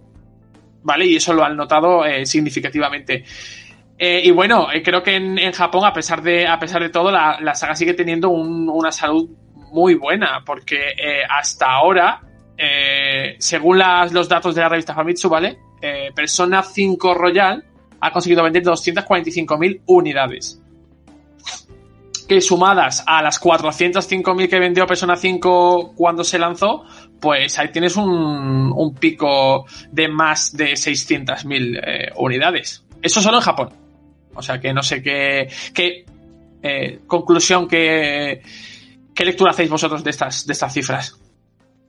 ¿vale? 0.83 1.05
Y 1.05 1.17
eso 1.17 1.35
lo 1.35 1.45
han 1.45 1.55
notado 1.55 2.07
eh, 2.07 2.25
significativamente. 2.25 3.25
Eh, 3.99 4.23
y 4.25 4.31
bueno, 4.31 4.69
creo 4.83 5.03
que 5.03 5.17
en, 5.17 5.39
en 5.39 5.53
Japón, 5.53 5.85
a 5.85 5.93
pesar 5.93 6.23
de, 6.23 6.47
a 6.47 6.59
pesar 6.59 6.81
de 6.81 6.89
todo, 6.89 7.11
la, 7.11 7.39
la 7.43 7.55
saga 7.55 7.75
sigue 7.75 7.93
teniendo 7.93 8.31
un- 8.31 8.71
una 8.71 8.91
salud 8.91 9.29
muy 9.71 9.93
buena, 9.97 10.43
porque 10.47 10.95
hasta 11.29 11.67
ahora, 11.67 12.23
eh, 12.59 13.37
según 13.39 13.79
las- 13.79 14.13
los 14.13 14.29
datos 14.29 14.55
de 14.55 14.61
la 14.63 14.69
revista 14.69 14.95
Famitsu, 14.95 15.29
¿vale? 15.29 15.59
Eh, 15.81 16.11
Persona 16.15 16.63
5 16.63 17.15
Royal 17.15 17.65
ha 18.01 18.13
conseguido 18.13 18.43
vender 18.43 18.63
245.000 18.65 19.81
unidades. 19.87 20.61
Que 22.29 22.41
sumadas 22.43 23.03
a 23.07 23.23
las 23.23 23.41
405.000 23.41 24.49
que 24.51 24.59
vendió 24.59 24.87
Persona 24.87 25.17
5 25.17 25.95
cuando 25.97 26.25
se 26.25 26.39
lanzó, 26.39 26.85
pues 27.21 27.59
ahí 27.59 27.69
tienes 27.73 27.97
un, 27.97 28.71
un 28.77 28.95
pico 28.95 29.65
de 29.91 30.09
más 30.09 30.55
de 30.55 30.73
600.000 30.73 31.81
eh, 31.83 32.13
unidades. 32.17 32.85
Eso 33.01 33.23
solo 33.23 33.39
en 33.39 33.43
Japón. 33.45 33.71
O 34.35 34.43
sea 34.43 34.61
que 34.61 34.75
no 34.75 34.83
sé 34.83 35.03
qué, 35.03 35.49
qué 35.73 36.05
eh, 36.63 37.01
conclusión, 37.07 37.67
qué, 37.67 38.43
qué 39.15 39.25
lectura 39.25 39.53
hacéis 39.53 39.71
vosotros 39.71 40.05
de 40.05 40.11
estas, 40.11 40.47
de 40.47 40.53
estas 40.53 40.75
cifras. 40.75 41.19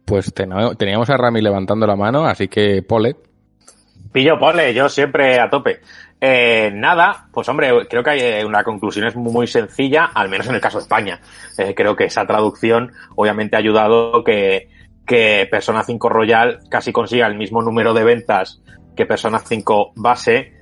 Pues 0.10 0.34
ten- 0.34 0.52
teníamos 0.78 1.10
a 1.10 1.17
Rami 1.17 1.41
levantando 1.41 1.86
la 1.88 1.95
mano, 1.95 2.26
así 2.26 2.48
que 2.48 2.82
Pole. 2.82 3.15
Pillo, 4.12 4.39
pole, 4.39 4.74
yo 4.74 4.89
siempre 4.89 5.39
a 5.39 5.50
tope. 5.50 5.82
Eh, 6.19 6.72
nada, 6.74 7.28
pues 7.32 7.48
hombre, 7.48 7.88
creo 7.88 8.04
que 8.04 8.10
hay 8.10 8.19
eh, 8.19 8.43
una 8.45 8.63
conclusión 8.63 9.06
es 9.08 9.15
muy 9.15 9.45
sencilla, 9.45 10.06
al 10.13 10.30
menos 10.30 10.48
en 10.48 10.56
el 10.56 10.62
caso 10.62 10.80
de 10.80 10.82
España. 10.82 11.19
Eh, 11.58 11.74
creo 11.76 11.95
que 11.95 12.06
esa 12.06 12.26
traducción 12.26 12.91
obviamente 13.15 13.56
ha 13.56 13.60
ayudado 13.60 14.24
que, 14.24 14.67
que 15.06 15.48
Persona 15.50 15.84
5 15.84 16.10
Royal 16.10 16.60
casi 16.69 16.91
consiga 16.91 17.28
el 17.28 17.36
mismo 17.38 17.62
número 17.62 17.93
de 17.93 18.04
ventas 18.04 18.62
que 18.95 19.06
Persona 19.06 19.39
5 19.39 19.93
base 19.95 20.54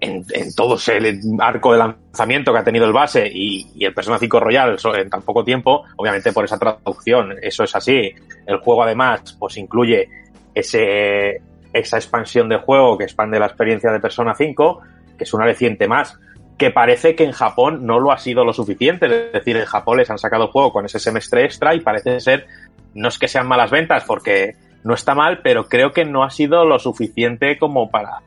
en, 0.00 0.24
en 0.32 0.54
todo 0.54 0.78
el 0.88 1.20
arco 1.40 1.72
de 1.72 1.78
lanzamiento 1.78 2.52
que 2.52 2.58
ha 2.58 2.64
tenido 2.64 2.86
el 2.86 2.92
base 2.92 3.30
y, 3.32 3.84
el 3.84 3.94
Persona 3.94 4.18
5 4.18 4.40
Royal 4.40 4.76
en 4.96 5.10
tan 5.10 5.22
poco 5.22 5.44
tiempo, 5.44 5.84
obviamente 5.96 6.32
por 6.32 6.44
esa 6.44 6.58
traducción, 6.58 7.34
eso 7.42 7.64
es 7.64 7.74
así. 7.76 8.12
El 8.46 8.58
juego 8.58 8.82
además 8.82 9.36
pues 9.38 9.56
incluye 9.56 10.08
ese, 10.54 11.40
esa 11.72 11.96
expansión 11.96 12.48
de 12.48 12.56
juego 12.56 12.96
que 12.96 13.04
expande 13.04 13.38
la 13.38 13.46
experiencia 13.46 13.92
de 13.92 14.00
Persona 14.00 14.34
5, 14.34 14.80
que 15.18 15.24
es 15.24 15.34
un 15.34 15.42
aliciente 15.42 15.86
más, 15.86 16.18
que 16.56 16.70
parece 16.70 17.14
que 17.14 17.24
en 17.24 17.32
Japón 17.32 17.86
no 17.86 18.00
lo 18.00 18.12
ha 18.12 18.18
sido 18.18 18.44
lo 18.44 18.52
suficiente. 18.52 19.06
Es 19.06 19.32
decir, 19.32 19.56
en 19.56 19.64
Japón 19.64 19.98
les 19.98 20.10
han 20.10 20.18
sacado 20.18 20.44
el 20.44 20.50
juego 20.50 20.72
con 20.72 20.84
ese 20.84 20.98
semestre 20.98 21.44
extra 21.44 21.74
y 21.74 21.80
parece 21.80 22.20
ser, 22.20 22.46
no 22.94 23.08
es 23.08 23.18
que 23.18 23.28
sean 23.28 23.48
malas 23.48 23.70
ventas, 23.70 24.04
porque 24.04 24.56
no 24.84 24.94
está 24.94 25.14
mal, 25.14 25.40
pero 25.42 25.68
creo 25.68 25.92
que 25.92 26.04
no 26.04 26.22
ha 26.22 26.30
sido 26.30 26.64
lo 26.64 26.78
suficiente 26.78 27.58
como 27.58 27.90
para 27.90 28.18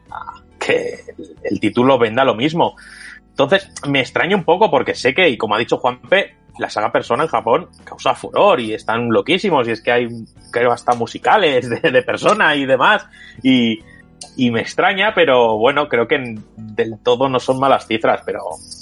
que 0.66 1.00
el 1.44 1.60
título 1.60 1.98
venda 1.98 2.24
lo 2.24 2.36
mismo. 2.36 2.76
Entonces, 3.30 3.70
me 3.88 4.00
extraña 4.00 4.36
un 4.36 4.44
poco 4.44 4.70
porque 4.70 4.94
sé 4.94 5.14
que, 5.14 5.30
y 5.30 5.38
como 5.38 5.56
ha 5.56 5.60
dicho 5.60 5.78
Juanpe, 5.78 6.36
la 6.60 6.70
saga 6.70 6.92
Persona 6.92 7.24
en 7.24 7.30
Japón 7.30 7.68
causa 7.84 8.14
furor 8.14 8.60
y 8.60 8.74
están 8.74 9.10
loquísimos 9.10 9.68
y 9.68 9.72
es 9.72 9.82
que 9.82 9.92
hay, 9.92 10.08
creo, 10.52 10.72
hasta 10.72 10.94
musicales 10.94 11.68
de, 11.70 11.92
de 11.92 12.02
Persona 12.04 12.56
y 12.56 12.66
demás. 12.66 13.06
Y, 13.42 13.80
me 14.52 14.62
extraña, 14.62 15.14
pero 15.14 15.58
bueno, 15.58 15.88
creo 15.90 16.08
que 16.08 16.36
del 16.56 16.98
todo 17.04 17.28
no 17.28 17.40
son 17.40 17.60
malas 17.60 17.88
cifras, 17.88 18.22
pero 18.26 18.40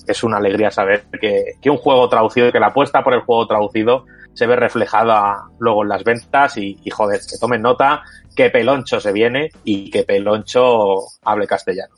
es 0.07 0.23
una 0.23 0.37
alegría 0.37 0.69
saber 0.69 1.05
que, 1.19 1.53
que 1.61 1.69
un 1.69 1.77
juego 1.77 2.07
traducido, 2.09 2.51
que 2.51 2.59
la 2.59 2.67
apuesta 2.67 3.03
por 3.03 3.13
el 3.13 3.21
juego 3.21 3.47
traducido 3.47 4.05
se 4.33 4.45
ve 4.45 4.55
reflejada 4.55 5.45
luego 5.59 5.83
en 5.83 5.89
las 5.89 6.03
ventas 6.03 6.57
y, 6.57 6.77
y 6.83 6.89
joder, 6.89 7.19
que 7.19 7.37
tomen 7.39 7.61
nota 7.61 8.03
que 8.35 8.49
Peloncho 8.49 8.99
se 8.99 9.11
viene 9.11 9.51
y 9.63 9.89
que 9.89 10.03
Peloncho 10.03 10.99
hable 11.23 11.47
castellano. 11.47 11.95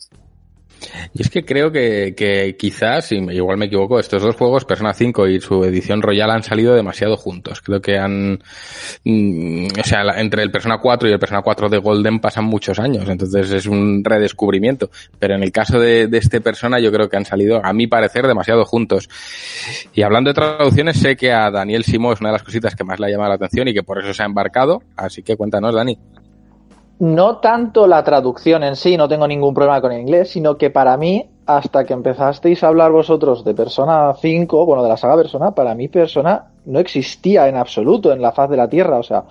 Y 1.13 1.21
es 1.21 1.29
que 1.29 1.45
creo 1.45 1.71
que, 1.71 2.13
que 2.15 2.55
quizás, 2.57 3.11
y 3.11 3.15
igual 3.15 3.57
me 3.57 3.65
equivoco, 3.65 3.99
estos 3.99 4.21
dos 4.21 4.35
juegos, 4.35 4.65
Persona 4.65 4.93
5 4.93 5.27
y 5.27 5.39
su 5.39 5.63
edición 5.63 6.01
Royal, 6.01 6.31
han 6.31 6.43
salido 6.43 6.75
demasiado 6.75 7.17
juntos. 7.17 7.61
Creo 7.61 7.81
que 7.81 7.97
han, 7.97 8.39
mm, 9.03 9.67
o 9.79 9.83
sea, 9.83 10.03
entre 10.17 10.43
el 10.43 10.51
Persona 10.51 10.79
4 10.79 11.09
y 11.09 11.13
el 11.13 11.19
Persona 11.19 11.41
4 11.41 11.69
de 11.69 11.77
Golden 11.77 12.19
pasan 12.19 12.45
muchos 12.45 12.79
años, 12.79 13.07
entonces 13.07 13.51
es 13.51 13.65
un 13.65 14.03
redescubrimiento. 14.03 14.89
Pero 15.19 15.35
en 15.35 15.43
el 15.43 15.51
caso 15.51 15.79
de, 15.79 16.07
de 16.07 16.17
este 16.17 16.41
Persona, 16.41 16.79
yo 16.79 16.91
creo 16.91 17.09
que 17.09 17.17
han 17.17 17.25
salido, 17.25 17.63
a 17.63 17.73
mi 17.73 17.87
parecer, 17.87 18.27
demasiado 18.27 18.65
juntos. 18.65 19.09
Y 19.93 20.01
hablando 20.01 20.29
de 20.29 20.33
traducciones, 20.35 20.97
sé 20.99 21.15
que 21.15 21.31
a 21.31 21.51
Daniel 21.51 21.83
Simo 21.83 22.13
es 22.13 22.19
una 22.19 22.29
de 22.29 22.33
las 22.33 22.43
cositas 22.43 22.75
que 22.75 22.83
más 22.83 22.99
le 22.99 23.07
ha 23.07 23.09
llamado 23.09 23.29
la 23.29 23.35
atención 23.35 23.67
y 23.67 23.73
que 23.73 23.83
por 23.83 23.99
eso 23.99 24.13
se 24.13 24.23
ha 24.23 24.25
embarcado, 24.25 24.83
así 24.95 25.23
que 25.23 25.35
cuéntanos, 25.35 25.75
Dani 25.75 25.97
no 27.03 27.39
tanto 27.39 27.85
la 27.85 28.01
traducción 28.01 28.63
en 28.63 28.77
sí, 28.77 28.95
no 28.95 29.09
tengo 29.09 29.27
ningún 29.27 29.53
problema 29.53 29.81
con 29.81 29.91
el 29.91 29.99
inglés, 29.99 30.29
sino 30.29 30.57
que 30.57 30.69
para 30.69 30.95
mí, 30.95 31.29
hasta 31.45 31.83
que 31.83 31.91
empezasteis 31.91 32.63
a 32.63 32.69
hablar 32.69 32.93
vosotros 32.93 33.43
de 33.43 33.53
Persona 33.53 34.13
5, 34.13 34.65
bueno, 34.65 34.83
de 34.83 34.87
la 34.87 34.95
saga 34.95 35.17
Persona, 35.17 35.51
para 35.51 35.75
mí 35.75 35.89
Persona 35.89 36.45
no 36.63 36.79
existía 36.79 37.49
en 37.49 37.57
absoluto 37.57 38.13
en 38.13 38.21
la 38.21 38.31
faz 38.31 38.49
de 38.49 38.55
la 38.55 38.69
Tierra, 38.69 38.99
o 38.99 39.03
sea, 39.03 39.25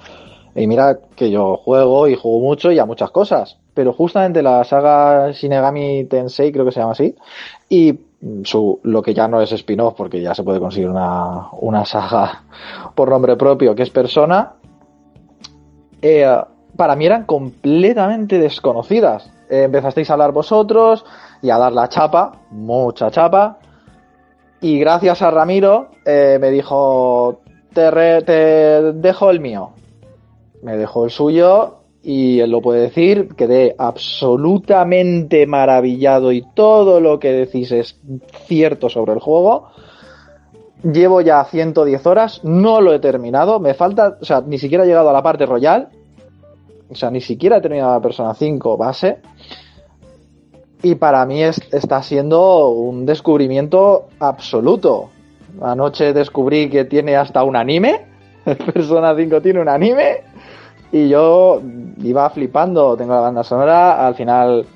y 0.55 0.67
mira 0.67 0.99
que 1.17 1.31
yo 1.31 1.57
juego 1.57 2.09
y 2.09 2.15
juego 2.15 2.41
mucho 2.41 2.71
y 2.71 2.79
a 2.79 2.85
muchas 2.85 3.11
cosas, 3.11 3.57
pero 3.73 3.95
justamente 3.95 4.43
la 4.43 4.63
saga 4.65 5.31
Shinigami 5.31 6.05
Tensei, 6.05 6.53
creo 6.53 6.67
que 6.67 6.73
se 6.73 6.81
llama 6.81 6.93
así, 6.93 7.15
y 7.71 7.99
su, 8.45 8.81
lo 8.83 9.01
que 9.01 9.15
ya 9.15 9.29
no 9.29 9.41
es 9.41 9.51
spin-off, 9.51 9.95
porque 9.97 10.21
ya 10.21 10.35
se 10.35 10.43
puede 10.43 10.61
conseguir 10.61 10.91
una, 10.91 11.49
una 11.53 11.87
saga 11.87 12.43
por 12.95 13.09
nombre 13.09 13.35
propio, 13.37 13.75
que 13.75 13.85
es 13.85 13.89
Persona, 13.91 14.57
eh, 16.03 16.27
para 16.77 16.97
mí 16.97 17.07
eran 17.07 17.25
completamente 17.25 18.39
desconocidas. 18.39 19.31
Eh, 19.51 19.65
empezasteis 19.65 20.09
a 20.11 20.15
hablar 20.15 20.33
vosotros 20.33 21.05
y 21.43 21.51
a 21.51 21.59
dar 21.59 21.73
la 21.73 21.89
chapa, 21.89 22.41
mucha 22.51 23.11
chapa. 23.11 23.59
Y 24.61 24.79
gracias 24.79 25.23
a 25.23 25.31
Ramiro 25.31 25.91
eh, 26.05 26.39
me 26.41 26.51
dijo, 26.51 27.41
te, 27.73 28.23
te 28.23 28.33
dejo 28.93 29.31
el 29.31 29.41
mío. 29.41 29.73
Me 30.63 30.77
dejó 30.77 31.05
el 31.05 31.11
suyo 31.11 31.83
y 32.03 32.41
él 32.41 32.51
lo 32.51 32.61
puede 32.61 32.81
decir, 32.81 33.35
quedé 33.37 33.75
absolutamente 33.79 35.47
maravillado 35.47 36.33
y 36.33 36.45
todo 36.55 37.01
lo 37.01 37.19
que 37.21 37.33
decís 37.33 37.71
es 37.71 38.01
cierto 38.47 38.89
sobre 38.89 39.13
el 39.13 39.21
juego. 39.21 39.69
Llevo 40.83 41.21
ya 41.21 41.45
110 41.45 42.07
horas, 42.07 42.41
no 42.43 42.81
lo 42.81 42.93
he 42.93 42.99
terminado, 42.99 43.61
me 43.61 43.75
falta, 43.75 44.19
o 44.21 44.25
sea, 44.25 44.41
ni 44.41 44.59
siquiera 44.59 44.83
he 44.83 44.87
llegado 44.89 45.11
a 45.11 45.13
la 45.13 45.23
parte 45.23 45.47
royal, 45.47 45.91
o 46.93 46.95
sea, 46.95 47.11
ni 47.11 47.21
siquiera 47.21 47.57
he 47.57 47.61
terminado 47.61 47.95
la 47.95 48.01
Persona 48.01 48.35
5 48.35 48.77
base. 48.77 49.19
Y 50.83 50.97
para 50.97 51.25
mí 51.27 51.43
es, 51.43 51.61
está 51.73 52.03
siendo 52.03 52.69
un 52.69 53.07
descubrimiento 53.07 54.09
absoluto. 54.19 55.11
Anoche 55.61 56.13
descubrí 56.13 56.69
que 56.69 56.85
tiene 56.85 57.17
hasta 57.17 57.45
un 57.45 57.57
anime. 57.57 58.07
Persona 58.75 59.15
5 59.17 59.41
tiene 59.41 59.61
un 59.61 59.69
anime. 59.69 60.23
Y 60.91 61.09
yo 61.09 61.61
iba 61.99 62.29
flipando. 62.31 62.97
Tengo 62.97 63.15
la 63.15 63.21
banda 63.21 63.45
sonora. 63.45 64.07
Al 64.07 64.15
final 64.15 64.67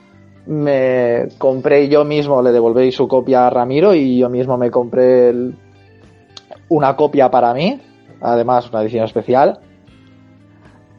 me 0.46 1.28
compré 1.38 1.88
yo 1.88 2.04
mismo, 2.04 2.40
le 2.40 2.52
devolví 2.52 2.92
su 2.92 3.08
copia 3.08 3.48
a 3.48 3.50
Ramiro 3.50 3.94
y 3.94 4.18
yo 4.18 4.30
mismo 4.30 4.56
me 4.56 4.70
compré 4.70 5.34
una 6.68 6.96
copia 6.96 7.30
para 7.30 7.52
mí. 7.52 7.80
Además, 8.20 8.70
una 8.70 8.82
edición 8.82 9.04
especial. 9.04 9.60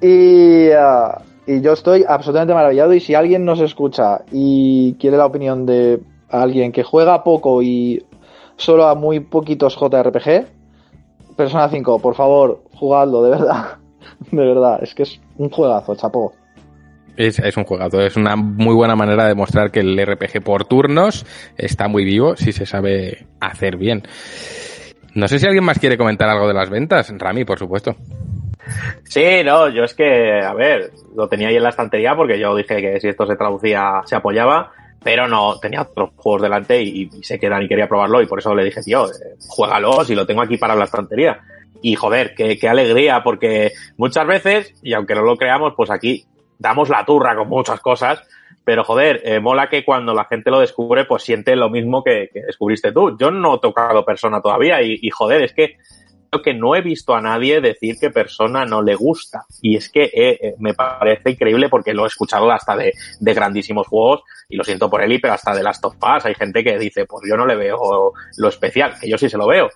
Y, 0.01 0.69
uh, 0.69 1.21
y 1.47 1.61
yo 1.61 1.73
estoy 1.73 2.05
absolutamente 2.07 2.53
maravillado 2.53 2.93
y 2.93 2.99
si 2.99 3.15
alguien 3.15 3.45
nos 3.45 3.59
escucha 3.61 4.21
y 4.31 4.93
quiere 4.99 5.17
la 5.17 5.25
opinión 5.25 5.65
de 5.65 5.99
alguien 6.29 6.71
que 6.71 6.83
juega 6.83 7.23
poco 7.23 7.61
y 7.61 8.03
solo 8.57 8.87
a 8.87 8.95
muy 8.95 9.21
poquitos 9.21 9.75
JRPG, 9.75 10.45
Persona 11.37 11.69
5, 11.69 11.99
por 11.99 12.15
favor, 12.15 12.63
jugadlo, 12.73 13.23
de 13.23 13.29
verdad. 13.31 13.77
De 14.31 14.45
verdad, 14.45 14.79
es 14.81 14.95
que 14.95 15.03
es 15.03 15.19
un 15.37 15.49
juegazo, 15.49 15.95
chapo. 15.95 16.33
Es, 17.17 17.37
es, 17.39 17.55
un 17.55 17.65
juegazo, 17.65 18.01
es 18.01 18.15
una 18.15 18.35
muy 18.35 18.73
buena 18.73 18.95
manera 18.95 19.27
de 19.27 19.35
mostrar 19.35 19.69
que 19.69 19.81
el 19.81 19.97
RPG 19.97 20.43
por 20.43 20.65
turnos 20.65 21.25
está 21.55 21.87
muy 21.87 22.03
vivo 22.03 22.35
si 22.35 22.51
se 22.51 22.65
sabe 22.65 23.27
hacer 23.39 23.77
bien. 23.77 24.03
No 25.13 25.27
sé 25.27 25.39
si 25.39 25.45
alguien 25.45 25.63
más 25.63 25.79
quiere 25.79 25.97
comentar 25.97 26.29
algo 26.29 26.47
de 26.47 26.53
las 26.53 26.69
ventas. 26.69 27.11
Rami, 27.17 27.43
por 27.43 27.59
supuesto. 27.59 27.95
Sí, 29.03 29.43
no, 29.43 29.69
yo 29.69 29.83
es 29.83 29.93
que, 29.93 30.41
a 30.41 30.53
ver, 30.53 30.91
lo 31.15 31.27
tenía 31.27 31.47
ahí 31.47 31.55
en 31.55 31.63
la 31.63 31.69
estantería 31.69 32.15
porque 32.15 32.39
yo 32.39 32.55
dije 32.55 32.81
que 32.81 32.99
si 32.99 33.07
esto 33.07 33.25
se 33.25 33.35
traducía 33.35 34.01
se 34.05 34.15
apoyaba, 34.15 34.71
pero 35.03 35.27
no 35.27 35.57
tenía 35.59 35.83
otros 35.83 36.11
juegos 36.15 36.41
delante 36.41 36.81
y, 36.81 37.09
y 37.11 37.23
sé 37.23 37.39
que 37.39 37.49
Dani 37.49 37.67
quería 37.67 37.87
probarlo 37.87 38.21
y 38.21 38.25
por 38.25 38.39
eso 38.39 38.53
le 38.53 38.65
dije, 38.65 38.81
tío, 38.81 39.07
eh, 39.07 39.35
juégalo 39.47 40.03
si 40.03 40.15
lo 40.15 40.25
tengo 40.25 40.41
aquí 40.41 40.57
para 40.57 40.75
la 40.75 40.85
estantería. 40.85 41.39
Y 41.81 41.95
joder, 41.95 42.33
qué, 42.35 42.57
qué 42.57 42.67
alegría, 42.67 43.23
porque 43.23 43.71
muchas 43.97 44.25
veces, 44.25 44.73
y 44.81 44.93
aunque 44.93 45.15
no 45.15 45.21
lo 45.21 45.37
creamos, 45.37 45.73
pues 45.75 45.91
aquí 45.91 46.25
damos 46.57 46.89
la 46.89 47.05
turra 47.05 47.35
con 47.35 47.47
muchas 47.47 47.79
cosas, 47.79 48.23
pero 48.63 48.83
joder, 48.83 49.21
eh, 49.23 49.39
mola 49.39 49.69
que 49.69 49.85
cuando 49.85 50.13
la 50.13 50.25
gente 50.25 50.49
lo 50.49 50.59
descubre, 50.59 51.05
pues 51.05 51.23
siente 51.23 51.55
lo 51.55 51.69
mismo 51.69 52.03
que, 52.03 52.29
descubriste 52.33 52.91
tú. 52.91 53.15
Yo 53.17 53.31
no 53.31 53.55
he 53.55 53.59
tocado 53.59 54.03
persona 54.03 54.41
todavía 54.41 54.81
y 54.81 55.09
joder, 55.09 55.43
es 55.43 55.53
que 55.53 55.77
que 56.43 56.53
no 56.53 56.75
he 56.75 56.81
visto 56.81 57.15
a 57.15 57.21
nadie 57.21 57.61
decir 57.61 57.95
que 57.99 58.09
persona 58.09 58.65
no 58.65 58.81
le 58.81 58.95
gusta. 58.95 59.45
Y 59.61 59.77
es 59.77 59.89
que 59.89 60.05
eh, 60.05 60.39
eh, 60.41 60.55
me 60.59 60.73
parece 60.73 61.31
increíble 61.31 61.69
porque 61.69 61.93
lo 61.93 62.05
he 62.05 62.07
escuchado 62.07 62.51
hasta 62.51 62.75
de, 62.75 62.93
de, 63.19 63.33
grandísimos 63.33 63.87
juegos 63.87 64.21
y 64.49 64.55
lo 64.55 64.63
siento 64.63 64.89
por 64.89 65.01
él, 65.01 65.19
pero 65.21 65.33
hasta 65.33 65.55
de 65.55 65.63
Last 65.63 65.83
of 65.85 65.95
Us. 65.95 66.25
Hay 66.25 66.35
gente 66.35 66.63
que 66.63 66.77
dice, 66.77 67.05
pues 67.05 67.23
yo 67.27 67.37
no 67.37 67.45
le 67.45 67.55
veo 67.55 68.13
lo 68.37 68.49
especial, 68.49 68.95
que 68.99 69.09
yo 69.09 69.17
sí 69.17 69.29
se 69.29 69.37
lo 69.37 69.47
veo. 69.47 69.69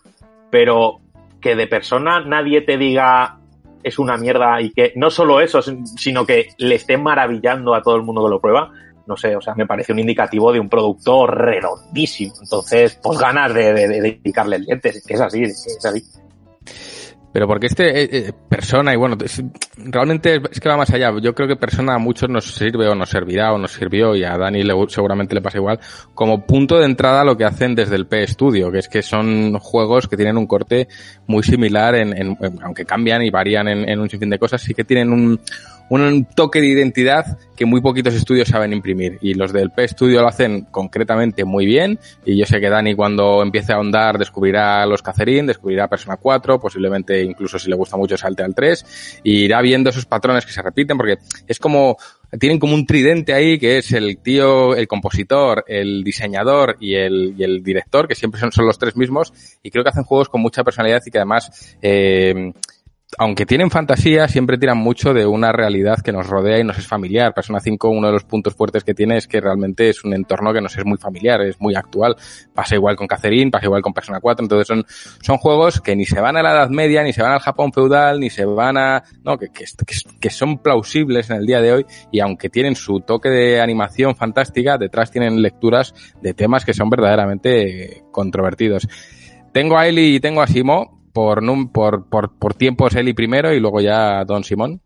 Pero 0.50 1.00
que 1.40 1.56
de 1.56 1.68
persona 1.68 2.20
nadie 2.20 2.62
te 2.62 2.78
diga 2.78 3.38
es 3.84 3.98
una 3.98 4.16
mierda 4.18 4.62
y 4.62 4.72
que 4.72 4.94
no 4.96 5.10
solo 5.10 5.42
eso, 5.42 5.60
sino 5.62 6.26
que 6.26 6.50
le 6.58 6.76
esté 6.76 6.98
maravillando 6.98 7.74
a 7.74 7.82
todo 7.82 7.96
el 7.96 8.04
mundo 8.04 8.24
que 8.24 8.30
lo 8.30 8.40
prueba, 8.40 8.72
no 9.08 9.18
sé, 9.18 9.36
o 9.36 9.42
sea, 9.42 9.56
me 9.56 9.66
parece 9.66 9.92
un 9.92 10.00
indicativo 10.00 10.54
de 10.54 10.60
un 10.60 10.70
producto 10.70 11.26
redondísimo. 11.26 12.34
Entonces, 12.42 13.00
pues 13.02 13.18
ganas 13.18 13.54
de, 13.54 13.74
de, 13.74 13.88
de 13.88 14.02
dedicarle 14.02 14.58
el 14.58 14.66
diente, 14.66 14.94
que 15.06 15.14
es 15.14 15.22
así, 15.22 15.44
es 15.44 15.86
así. 15.86 16.04
Pero 17.34 17.48
porque 17.48 17.68
este 17.68 18.04
eh, 18.04 18.10
eh, 18.12 18.34
persona, 18.50 18.94
y 18.94 18.98
bueno, 18.98 19.18
realmente 19.78 20.42
es 20.52 20.60
que 20.60 20.70
va 20.70 20.76
más 20.76 20.90
allá. 20.92 21.12
Yo 21.22 21.34
creo 21.34 21.48
que 21.48 21.56
persona 21.56 21.96
a 21.96 21.98
muchos 21.98 22.30
nos 22.30 22.54
sirve 22.54 22.88
o 22.88 22.96
nos 22.96 23.10
servirá 23.10 23.54
o 23.54 23.58
nos 23.58 23.72
sirvió, 23.72 24.16
y 24.16 24.24
a 24.24 24.38
Dani 24.38 24.64
le, 24.64 24.74
seguramente 24.90 25.34
le 25.34 25.42
pasa 25.42 25.58
igual, 25.58 25.80
como 26.14 26.46
punto 26.46 26.78
de 26.78 26.86
entrada 26.86 27.24
lo 27.24 27.38
que 27.38 27.46
hacen 27.46 27.74
desde 27.74 27.96
el 27.96 28.08
P 28.08 28.28
Studio, 28.28 28.72
que 28.72 28.80
es 28.80 28.90
que 28.90 29.02
son 29.02 29.58
juegos 29.60 30.08
que 30.08 30.18
tienen 30.18 30.38
un 30.38 30.46
corte 30.46 30.90
muy 31.28 31.44
similar, 31.44 31.96
en, 31.96 32.18
en 32.18 32.38
aunque 32.62 32.86
cambian 32.86 33.22
y 33.22 33.30
varían 33.30 33.68
en, 33.70 33.88
en 33.88 34.00
un 34.00 34.10
sinfín 34.10 34.30
de 34.30 34.40
cosas, 34.40 34.62
sí 34.62 34.74
que 34.74 34.84
tienen 34.84 35.14
un, 35.14 35.40
un 36.00 36.26
toque 36.26 36.62
de 36.62 36.68
identidad 36.68 37.38
que 37.56 37.66
muy 37.66 37.82
poquitos 37.82 38.14
estudios 38.14 38.48
saben 38.48 38.72
imprimir. 38.72 39.18
Y 39.22 39.34
los 39.34 39.52
del 39.52 39.72
P 39.72 39.88
Studio 39.90 40.22
lo 40.22 40.28
hacen 40.28 40.68
concretamente 40.72 41.44
muy 41.44 41.66
bien. 41.66 42.00
Y 42.26 42.38
yo 42.38 42.46
sé 42.46 42.62
que 42.62 42.70
Dani 42.70 42.96
cuando 42.96 43.44
empiece 43.44 43.74
a 43.74 43.76
ahondar 43.76 44.18
descubrirá 44.18 44.86
los 44.86 45.02
Cacerín, 45.02 45.46
descubrirá 45.46 45.90
Persona 45.90 46.18
4, 46.18 46.60
posiblemente 46.60 47.22
incluso 47.22 47.60
si 47.60 47.70
le 47.70 47.76
gusta 47.76 47.98
mucho 47.98 48.16
salte 48.18 48.42
al 48.42 48.56
3, 48.56 49.22
y 49.24 49.44
irá 49.44 49.62
viendo 49.62 49.90
esos 49.90 50.06
patrones 50.06 50.46
que 50.46 50.54
se 50.54 50.62
repiten 50.62 50.98
porque 50.98 51.18
es 51.48 51.60
como 51.60 51.98
tienen 52.40 52.60
como 52.60 52.76
un 52.76 52.86
tridente 52.86 53.34
ahí 53.34 53.60
que 53.60 53.78
es 53.78 53.92
el 53.92 54.20
tío, 54.20 54.74
el 54.76 54.88
compositor, 54.88 55.66
el 55.68 56.04
diseñador 56.04 56.78
y 56.80 56.96
el, 56.96 57.36
y 57.38 57.44
el 57.44 57.62
director, 57.62 58.08
que 58.08 58.16
siempre 58.16 58.40
son, 58.40 58.54
son 58.54 58.66
los 58.66 58.80
tres 58.80 58.96
mismos, 58.96 59.34
y 59.62 59.70
creo 59.70 59.84
que 59.84 59.90
hacen 59.90 60.06
juegos 60.06 60.30
con 60.30 60.42
mucha 60.42 60.64
personalidad 60.64 61.02
y 61.06 61.12
que 61.12 61.18
además 61.18 61.76
eh, 61.82 62.54
aunque 63.18 63.46
tienen 63.46 63.70
fantasía, 63.70 64.28
siempre 64.28 64.58
tiran 64.58 64.78
mucho 64.78 65.14
de 65.14 65.26
una 65.26 65.52
realidad 65.52 66.00
que 66.00 66.14
nos 66.14 66.28
rodea 66.28 66.60
y 66.60 66.64
nos 66.64 66.78
es 66.78 66.88
familiar. 66.88 67.34
Persona 67.34 67.60
5, 67.60 67.90
uno 67.90 68.08
de 68.08 68.14
los 68.14 68.24
puntos 68.24 68.56
fuertes 68.56 68.84
que 68.84 68.94
tiene 68.94 69.18
es 69.18 69.28
que 69.28 69.42
realmente 69.42 69.90
es 69.90 70.04
un 70.04 70.14
entorno 70.14 70.54
que 70.54 70.62
nos 70.62 70.78
es 70.78 70.86
muy 70.86 70.98
familiar, 70.98 71.42
es 71.42 71.60
muy 71.60 71.76
actual. 71.76 72.16
Pasa 72.54 72.76
igual 72.76 72.96
con 72.96 73.08
Catherine, 73.08 73.52
pasa 73.52 73.66
igual 73.66 73.82
con 73.82 73.94
Persona 73.94 74.20
4. 74.22 74.46
Entonces 74.46 74.68
son, 74.68 74.86
son 75.22 75.38
juegos 75.38 75.82
que 75.82 75.96
ni 75.96 76.06
se 76.06 76.22
van 76.22 76.38
a 76.38 76.44
la 76.44 76.52
Edad 76.52 76.70
Media, 76.70 77.04
ni 77.04 77.12
se 77.12 77.22
van 77.22 77.34
al 77.34 77.40
Japón 77.40 77.74
feudal, 77.74 78.20
ni 78.20 78.30
se 78.30 78.46
van 78.46 78.78
a, 78.78 79.04
no, 79.24 79.38
que, 79.38 79.50
que, 79.50 79.66
que 80.20 80.30
son 80.30 80.60
plausibles 80.60 81.30
en 81.30 81.38
el 81.38 81.46
día 81.46 81.60
de 81.60 81.74
hoy 81.74 81.86
y 82.12 82.22
aunque 82.22 82.50
tienen 82.50 82.76
su 82.76 83.02
toque 83.02 83.30
de 83.30 83.60
animación 83.60 84.16
fantástica, 84.16 84.78
detrás 84.78 85.12
tienen 85.12 85.42
lecturas 85.42 85.94
de 86.22 86.34
temas 86.34 86.64
que 86.64 86.74
son 86.74 86.90
verdaderamente 86.90 88.04
controvertidos. 88.12 88.88
Tengo 89.52 89.78
a 89.78 89.88
Eli 89.88 90.16
y 90.16 90.20
tengo 90.22 90.42
a 90.42 90.48
Simo, 90.48 91.01
por, 91.12 91.42
por, 91.72 92.10
por, 92.10 92.38
por 92.38 92.54
tiempos 92.54 92.96
Eli 92.96 93.14
primero 93.14 93.54
y 93.54 93.60
luego 93.60 93.82
ya 93.82 94.24
Don 94.26 94.44
Simón. 94.44 94.82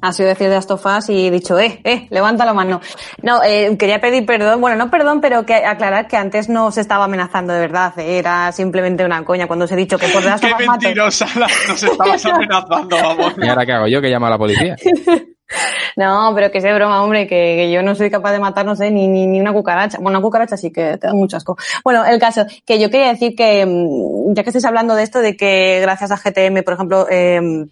Ha 0.00 0.12
sido 0.12 0.28
decir 0.28 0.48
de 0.48 0.54
Astofas 0.54 1.08
y 1.08 1.26
he 1.26 1.30
dicho, 1.30 1.58
eh, 1.58 1.80
eh, 1.82 2.06
levanta 2.10 2.44
la 2.44 2.54
mano. 2.54 2.80
No, 3.22 3.42
eh, 3.42 3.76
quería 3.76 4.00
pedir 4.00 4.24
perdón, 4.24 4.60
bueno, 4.60 4.76
no 4.76 4.90
perdón, 4.92 5.20
pero 5.20 5.44
que 5.44 5.54
aclarar 5.54 6.06
que 6.06 6.16
antes 6.16 6.48
no 6.48 6.70
se 6.70 6.82
estaba 6.82 7.06
amenazando 7.06 7.52
de 7.52 7.60
verdad, 7.60 7.98
eh, 7.98 8.18
era 8.18 8.52
simplemente 8.52 9.04
una 9.04 9.24
coña 9.24 9.48
cuando 9.48 9.64
os 9.64 9.72
he 9.72 9.76
dicho 9.76 9.98
que 9.98 10.06
por 10.08 10.22
de 10.22 10.30
Qué 10.40 10.68
mentirosa, 10.68 11.26
nos 11.68 11.82
estabas 11.82 12.24
amenazando, 12.26 12.96
vamos. 12.96 13.34
¿Y 13.42 13.48
ahora 13.48 13.66
qué 13.66 13.72
hago 13.72 13.88
yo? 13.88 14.00
Que 14.00 14.08
llamo 14.08 14.26
a 14.26 14.30
la 14.30 14.38
policía. 14.38 14.76
No, 15.96 16.32
pero 16.34 16.50
que 16.50 16.60
sea 16.60 16.74
broma, 16.74 17.02
hombre, 17.02 17.26
que, 17.26 17.70
yo 17.72 17.82
no 17.82 17.94
soy 17.94 18.10
capaz 18.10 18.32
de 18.32 18.38
matar, 18.38 18.64
no 18.66 18.76
sé, 18.76 18.90
ni, 18.90 19.08
ni, 19.08 19.26
ni 19.26 19.40
una 19.40 19.52
cucaracha. 19.52 19.98
Bueno, 19.98 20.18
una 20.18 20.22
cucaracha 20.22 20.56
sí 20.56 20.70
que 20.70 20.96
te 20.98 21.06
da 21.06 21.14
mucho 21.14 21.36
asco. 21.36 21.56
Bueno, 21.82 22.04
el 22.04 22.18
caso, 22.20 22.46
que 22.64 22.78
yo 22.78 22.90
quería 22.90 23.08
decir 23.08 23.34
que, 23.34 23.64
mm, 23.66 24.34
ya 24.34 24.42
que 24.42 24.50
estáis 24.50 24.64
hablando 24.64 24.94
de 24.94 25.02
esto, 25.02 25.20
de 25.20 25.36
que 25.36 25.80
gracias 25.80 26.10
a 26.10 26.16
GTM, 26.16 26.62
por 26.62 26.74
ejemplo, 26.74 27.06
eh, 27.10 27.66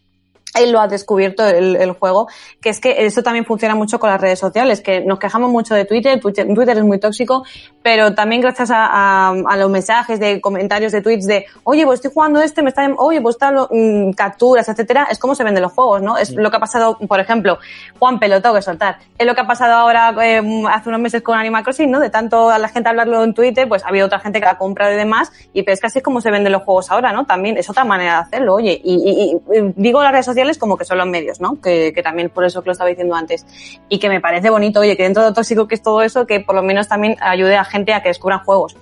él 0.54 0.72
lo 0.72 0.80
ha 0.80 0.88
descubierto 0.88 1.46
el, 1.46 1.76
el, 1.76 1.92
juego, 1.92 2.28
que 2.60 2.70
es 2.70 2.80
que 2.80 3.06
eso 3.06 3.22
también 3.22 3.44
funciona 3.44 3.74
mucho 3.74 3.98
con 3.98 4.10
las 4.10 4.20
redes 4.20 4.38
sociales, 4.38 4.80
que 4.80 5.00
nos 5.00 5.18
quejamos 5.18 5.50
mucho 5.50 5.74
de 5.74 5.84
Twitter, 5.84 6.18
Twitter, 6.20 6.46
Twitter 6.52 6.78
es 6.78 6.84
muy 6.84 6.98
tóxico, 6.98 7.44
pero 7.82 8.14
también 8.14 8.40
gracias 8.40 8.70
a, 8.70 8.86
a, 8.86 9.30
a, 9.30 9.56
los 9.56 9.70
mensajes 9.70 10.18
de 10.18 10.40
comentarios 10.40 10.92
de 10.92 11.02
tweets 11.02 11.26
de, 11.26 11.46
oye, 11.64 11.84
pues 11.84 11.98
estoy 11.98 12.10
jugando 12.12 12.40
este, 12.40 12.62
me 12.62 12.70
está, 12.70 12.88
oye, 12.96 13.20
pues 13.20 13.36
está 13.36 13.52
mmm, 13.70 14.12
capturas, 14.12 14.68
etcétera, 14.68 15.08
es 15.10 15.18
como 15.18 15.34
se 15.34 15.44
venden 15.44 15.62
los 15.62 15.72
juegos, 15.72 16.02
¿no? 16.02 16.16
Es 16.16 16.28
sí. 16.28 16.36
lo 16.36 16.50
que 16.50 16.56
ha 16.56 16.60
pasado, 16.60 16.98
por 16.98 17.20
ejemplo, 17.20 17.58
Juan 17.98 18.18
lo 18.26 18.42
tengo 18.42 18.54
que 18.54 18.62
soltar, 18.62 18.98
es 19.18 19.26
lo 19.26 19.34
que 19.34 19.42
ha 19.42 19.46
pasado 19.46 19.74
ahora 19.74 20.14
eh, 20.22 20.42
hace 20.70 20.88
unos 20.88 21.00
meses 21.00 21.22
con 21.22 21.38
Animal 21.38 21.62
Crossing, 21.64 21.90
¿no? 21.90 22.00
De 22.00 22.10
tanto 22.10 22.50
a 22.50 22.58
la 22.58 22.68
gente 22.68 22.88
hablarlo 22.88 23.22
en 23.22 23.34
Twitter, 23.34 23.68
pues 23.68 23.84
ha 23.84 23.88
habido 23.88 24.06
otra 24.06 24.20
gente 24.20 24.40
que 24.40 24.46
ha 24.46 24.56
comprado 24.56 24.92
y 24.92 24.96
demás, 24.96 25.30
y 25.52 25.62
pero 25.62 25.74
es 25.74 25.80
que 25.80 25.86
así 25.86 25.98
es 25.98 26.04
como 26.04 26.20
se 26.20 26.30
venden 26.30 26.52
los 26.52 26.62
juegos 26.62 26.90
ahora, 26.90 27.12
¿no? 27.12 27.26
También 27.26 27.58
es 27.58 27.68
otra 27.68 27.84
manera 27.84 28.14
de 28.14 28.18
hacerlo, 28.18 28.54
oye, 28.54 28.80
y, 28.82 29.40
y, 29.52 29.58
y 29.58 29.72
digo 29.76 30.02
las 30.02 30.12
redes 30.12 30.26
sociales 30.26 30.35
como 30.58 30.76
que 30.76 30.84
son 30.84 30.98
los 30.98 31.06
medios, 31.06 31.40
¿no? 31.40 31.60
Que, 31.60 31.92
que, 31.94 32.02
también 32.02 32.30
por 32.30 32.44
eso 32.44 32.62
que 32.62 32.66
lo 32.66 32.72
estaba 32.72 32.88
diciendo 32.88 33.14
antes. 33.14 33.46
Y 33.88 33.98
que 33.98 34.08
me 34.08 34.20
parece 34.20 34.50
bonito, 34.50 34.80
oye, 34.80 34.96
que 34.96 35.02
dentro 35.02 35.24
de 35.24 35.32
tóxico 35.32 35.66
que 35.66 35.74
es 35.74 35.82
todo 35.82 36.02
eso, 36.02 36.26
que 36.26 36.40
por 36.40 36.54
lo 36.54 36.62
menos 36.62 36.88
también 36.88 37.16
ayude 37.20 37.56
a 37.56 37.64
gente 37.64 37.92
a 37.92 38.02
que 38.02 38.08
descubran 38.08 38.40
juegos. 38.40 38.76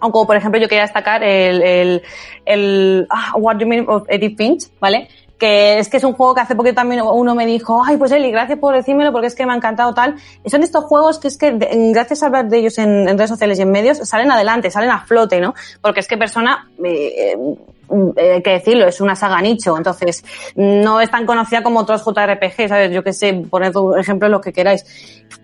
Como 0.00 0.26
por 0.26 0.36
ejemplo 0.36 0.60
yo 0.60 0.68
quería 0.68 0.82
destacar 0.82 1.22
el, 1.22 1.62
el, 1.62 2.02
el 2.44 3.06
ah, 3.10 3.32
What 3.36 3.58
You 3.58 3.66
Mean 3.66 3.86
of 3.88 4.04
Edith 4.08 4.36
Finch, 4.36 4.68
¿vale? 4.80 5.08
que 5.38 5.78
es 5.78 5.88
que 5.88 5.96
es 5.96 6.04
un 6.04 6.12
juego 6.12 6.34
que 6.34 6.40
hace 6.40 6.54
poquito 6.54 6.76
también 6.76 7.02
uno 7.02 7.34
me 7.34 7.46
dijo, 7.46 7.82
ay, 7.84 7.96
pues 7.96 8.12
Eli, 8.12 8.30
gracias 8.30 8.58
por 8.58 8.74
decírmelo 8.74 9.12
porque 9.12 9.26
es 9.26 9.34
que 9.34 9.44
me 9.46 9.52
ha 9.52 9.56
encantado 9.56 9.92
tal. 9.92 10.16
Y 10.44 10.50
son 10.50 10.62
estos 10.62 10.84
juegos 10.84 11.18
que 11.18 11.28
es 11.28 11.36
que 11.36 11.50
gracias 11.92 12.22
a 12.22 12.26
hablar 12.26 12.48
de 12.48 12.58
ellos 12.58 12.78
en, 12.78 13.08
en 13.08 13.18
redes 13.18 13.30
sociales 13.30 13.58
y 13.58 13.62
en 13.62 13.70
medios, 13.70 13.98
salen 13.98 14.30
adelante, 14.30 14.70
salen 14.70 14.90
a 14.90 15.04
flote, 15.04 15.40
¿no? 15.40 15.54
Porque 15.80 16.00
es 16.00 16.08
que 16.08 16.16
persona, 16.16 16.70
eh, 16.82 17.34
eh, 17.34 17.36
hay 18.16 18.42
que 18.42 18.50
decirlo, 18.50 18.86
es 18.86 19.00
una 19.00 19.16
saga 19.16 19.40
nicho, 19.40 19.76
entonces 19.76 20.24
no 20.54 21.00
es 21.00 21.10
tan 21.10 21.26
conocida 21.26 21.62
como 21.62 21.80
otros 21.80 22.04
JRPG, 22.04 22.68
¿sabes? 22.68 22.90
Yo 22.92 23.02
que 23.02 23.12
sé, 23.12 23.32
poned 23.50 23.74
un 23.76 23.98
ejemplo 23.98 24.28
lo 24.28 24.40
que 24.40 24.52
queráis. 24.52 24.84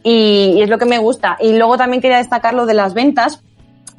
Y, 0.03 0.61
es 0.63 0.69
lo 0.69 0.79
que 0.79 0.87
me 0.87 0.99
gusta. 0.99 1.37
Y 1.41 1.57
luego 1.57 1.77
también 1.77 2.01
quería 2.01 2.19
destacar 2.19 2.55
lo 2.55 2.67
de 2.67 2.75
las 2.75 2.95
ventas, 2.95 3.43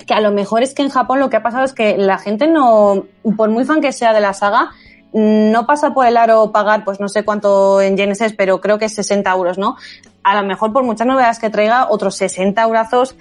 que 0.05 0.13
a 0.13 0.21
lo 0.21 0.31
mejor 0.31 0.63
es 0.63 0.73
que 0.73 0.81
en 0.81 0.89
Japón 0.89 1.19
lo 1.19 1.29
que 1.29 1.37
ha 1.37 1.43
pasado 1.43 1.63
es 1.63 1.73
que 1.73 1.97
la 1.97 2.17
gente 2.17 2.47
no, 2.47 3.05
por 3.37 3.49
muy 3.49 3.65
fan 3.65 3.81
que 3.81 3.91
sea 3.91 4.13
de 4.13 4.21
la 4.21 4.33
saga, 4.33 4.71
no 5.13 5.65
pasa 5.65 5.93
por 5.93 6.05
el 6.05 6.17
aro 6.17 6.51
pagar, 6.51 6.85
pues 6.85 6.99
no 6.99 7.09
sé 7.09 7.23
cuánto 7.23 7.81
en 7.81 7.97
yenes 7.97 8.21
es, 8.21 8.33
pero 8.33 8.61
creo 8.61 8.79
que 8.79 8.85
es 8.85 8.95
60 8.95 9.29
euros, 9.31 9.57
¿no? 9.57 9.75
A 10.23 10.39
lo 10.39 10.47
mejor 10.47 10.71
por 10.71 10.83
muchas 10.83 11.05
novedades 11.05 11.39
que 11.39 11.49
traiga, 11.49 11.87
otros 11.89 12.15
60 12.15 12.61
euros, 12.63 13.15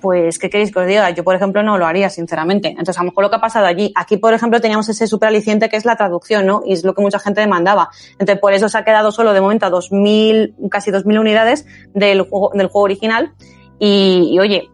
pues, 0.00 0.38
¿qué 0.38 0.50
queréis 0.50 0.72
que 0.72 0.80
os 0.80 0.86
diga? 0.86 1.10
Yo, 1.10 1.24
por 1.24 1.34
ejemplo, 1.34 1.62
no 1.62 1.78
lo 1.78 1.86
haría, 1.86 2.10
sinceramente. 2.10 2.68
Entonces, 2.68 2.98
a 2.98 3.02
lo 3.02 3.10
mejor 3.10 3.24
lo 3.24 3.30
que 3.30 3.36
ha 3.36 3.40
pasado 3.40 3.66
allí, 3.66 3.92
aquí, 3.94 4.16
por 4.16 4.34
ejemplo, 4.34 4.60
teníamos 4.60 4.88
ese 4.88 5.06
super 5.06 5.28
aliciente 5.28 5.68
que 5.68 5.76
es 5.76 5.84
la 5.84 5.96
traducción, 5.96 6.46
¿no? 6.46 6.62
Y 6.64 6.72
es 6.72 6.84
lo 6.84 6.94
que 6.94 7.02
mucha 7.02 7.18
gente 7.18 7.40
demandaba. 7.40 7.90
Entonces, 8.12 8.38
por 8.38 8.52
eso 8.52 8.68
se 8.68 8.78
ha 8.78 8.84
quedado 8.84 9.12
solo 9.12 9.32
de 9.32 9.40
momento 9.40 9.66
a 9.66 9.70
2.000, 9.70 10.68
casi 10.70 10.90
2.000 10.90 11.20
unidades 11.20 11.66
del 11.94 12.22
juego, 12.22 12.50
del 12.54 12.68
juego 12.68 12.84
original. 12.84 13.32
Y, 13.78 14.38
oye, 14.40 14.68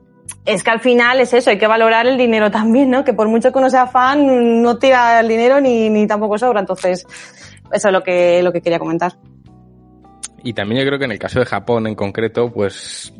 es 0.44 0.62
que 0.62 0.70
al 0.70 0.80
final 0.80 1.20
es 1.20 1.32
eso, 1.32 1.50
hay 1.50 1.58
que 1.58 1.66
valorar 1.66 2.06
el 2.06 2.16
dinero 2.16 2.50
también, 2.50 2.90
¿no? 2.90 3.04
Que 3.04 3.12
por 3.12 3.28
mucho 3.28 3.52
que 3.52 3.58
uno 3.58 3.70
sea 3.70 3.86
fan, 3.86 4.62
no 4.62 4.78
tira 4.78 5.20
el 5.20 5.28
dinero 5.28 5.60
ni, 5.60 5.90
ni 5.90 6.06
tampoco 6.06 6.38
sobra. 6.38 6.60
Entonces, 6.60 7.06
eso 7.72 7.88
es 7.88 7.92
lo 7.92 8.02
que, 8.02 8.42
lo 8.42 8.52
que 8.52 8.60
quería 8.60 8.78
comentar. 8.78 9.12
Y 10.42 10.52
también 10.52 10.80
yo 10.80 10.86
creo 10.86 10.98
que 10.98 11.06
en 11.06 11.12
el 11.12 11.18
caso 11.18 11.40
de 11.40 11.44
Japón 11.44 11.88
en 11.88 11.96
concreto, 11.96 12.52
pues 12.52 13.12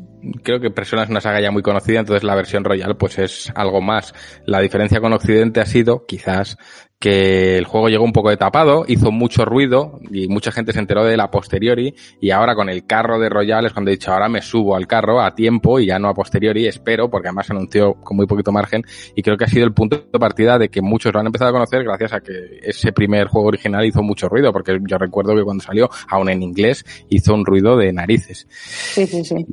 creo 0.43 0.61
que 0.61 0.71
Persona 0.71 1.05
es 1.05 1.11
una 1.11 1.21
saga 1.21 1.41
ya 1.41 1.51
muy 1.51 1.63
conocida, 1.63 2.01
entonces 2.01 2.25
la 2.25 2.35
versión 2.35 2.65
Royal 2.65 2.97
pues 2.97 3.19
es 3.19 3.53
algo 3.55 3.81
más. 3.81 4.15
La 4.45 4.61
diferencia 4.61 5.01
con 5.01 5.13
Occidente 5.13 5.61
ha 5.61 5.67
sido, 5.67 6.07
quizás, 6.07 6.59
que 6.99 7.59
el 7.59 7.67
juego 7.67 7.89
llegó 7.89 8.05
un 8.05 8.13
poco 8.13 8.31
de 8.31 8.37
tapado, 8.37 8.85
hizo 8.89 9.11
mucho 9.11 9.45
ruido 9.45 10.01
y 10.11 10.29
mucha 10.29 10.51
gente 10.51 10.73
se 10.73 10.79
enteró 10.79 11.05
de 11.05 11.17
la 11.17 11.31
posteriori 11.31 11.95
y 12.21 12.31
ahora 12.31 12.55
con 12.55 12.71
el 12.71 12.87
carro 12.87 13.19
de 13.19 13.29
Royal 13.29 13.67
es 13.67 13.73
cuando 13.73 13.91
he 13.91 13.95
dicho 13.95 14.13
ahora 14.13 14.29
me 14.29 14.41
subo 14.41 14.75
al 14.75 14.87
carro 14.87 15.21
a 15.21 15.35
tiempo 15.35 15.79
y 15.79 15.87
ya 15.87 15.99
no 15.99 16.09
a 16.09 16.15
posteriori, 16.15 16.67
espero, 16.67 17.11
porque 17.11 17.29
además 17.29 17.47
se 17.47 17.53
anunció 17.53 17.95
con 17.95 18.17
muy 18.17 18.27
poquito 18.27 18.51
margen 18.51 18.83
y 19.15 19.23
creo 19.23 19.37
que 19.37 19.45
ha 19.45 19.49
sido 19.49 19.67
el 19.67 19.75
punto 19.75 20.07
de 20.11 20.19
partida 20.19 20.59
de 20.59 20.71
que 20.71 20.81
muchos 20.81 21.13
lo 21.13 21.21
han 21.21 21.27
empezado 21.27 21.51
a 21.51 21.53
conocer 21.53 21.85
gracias 21.85 22.15
a 22.15 22.21
que 22.21 22.61
ese 22.63 22.93
primer 22.93 23.27
juego 23.29 23.49
original 23.49 23.85
hizo 23.85 24.03
mucho 24.03 24.29
ruido, 24.29 24.53
porque 24.53 24.79
yo 24.89 24.97
recuerdo 24.97 25.35
que 25.37 25.43
cuando 25.43 25.63
salió, 25.63 25.91
aún 26.09 26.31
en 26.31 26.43
inglés, 26.43 26.85
hizo 27.11 27.35
un 27.35 27.45
ruido 27.45 27.77
de 27.77 27.93
narices. 27.93 28.47
Sí, 28.51 29.07
sí, 29.07 29.23
sí. 29.23 29.47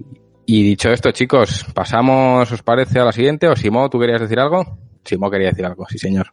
Y 0.45 0.63
dicho 0.63 0.89
esto, 0.91 1.11
chicos, 1.11 1.65
pasamos, 1.73 2.51
¿os 2.51 2.63
parece 2.63 2.99
a 2.99 3.05
la 3.05 3.11
siguiente? 3.11 3.47
¿O 3.47 3.55
Simo, 3.55 3.89
tú 3.89 3.99
querías 3.99 4.21
decir 4.21 4.39
algo? 4.39 4.77
Simo 5.03 5.29
quería 5.31 5.49
decir 5.49 5.65
algo, 5.65 5.85
sí 5.89 5.97
señor. 5.97 6.27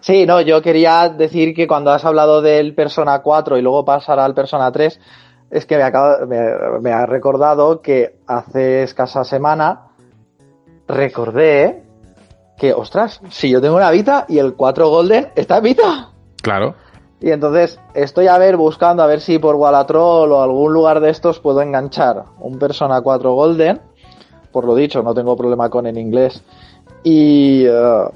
Sí, 0.00 0.26
no, 0.26 0.40
yo 0.40 0.60
quería 0.60 1.08
decir 1.08 1.54
que 1.54 1.66
cuando 1.66 1.92
has 1.92 2.04
hablado 2.04 2.42
del 2.42 2.74
Persona 2.74 3.20
4 3.20 3.58
y 3.58 3.62
luego 3.62 3.84
pasar 3.84 4.18
al 4.18 4.34
Persona 4.34 4.70
3, 4.70 5.00
es 5.50 5.66
que 5.66 5.76
me, 5.76 5.82
acaba, 5.82 6.26
me, 6.26 6.40
me 6.80 6.92
ha 6.92 7.06
recordado 7.06 7.80
que 7.80 8.16
hace 8.26 8.82
escasa 8.82 9.24
semana 9.24 9.88
recordé 10.88 11.82
que, 12.58 12.72
ostras, 12.72 13.20
si 13.30 13.50
yo 13.50 13.60
tengo 13.60 13.76
una 13.76 13.90
Vita 13.90 14.26
y 14.28 14.38
el 14.38 14.54
4 14.54 14.88
Golden 14.88 15.28
está 15.34 15.58
en 15.58 15.64
Vita. 15.64 16.10
Claro. 16.42 16.74
Y 17.22 17.30
entonces 17.30 17.78
estoy 17.94 18.26
a 18.26 18.36
ver 18.36 18.56
buscando 18.56 19.02
a 19.02 19.06
ver 19.06 19.20
si 19.20 19.38
por 19.38 19.54
Wallatroll 19.54 20.32
o 20.32 20.42
algún 20.42 20.72
lugar 20.72 21.00
de 21.00 21.10
estos 21.10 21.38
puedo 21.38 21.62
enganchar 21.62 22.24
un 22.40 22.58
Persona 22.58 23.00
4 23.00 23.32
Golden. 23.32 23.80
Por 24.50 24.64
lo 24.64 24.74
dicho, 24.74 25.02
no 25.02 25.14
tengo 25.14 25.36
problema 25.36 25.70
con 25.70 25.86
en 25.86 25.96
inglés. 25.96 26.42
Y 27.04 27.66
uh, 27.68 28.10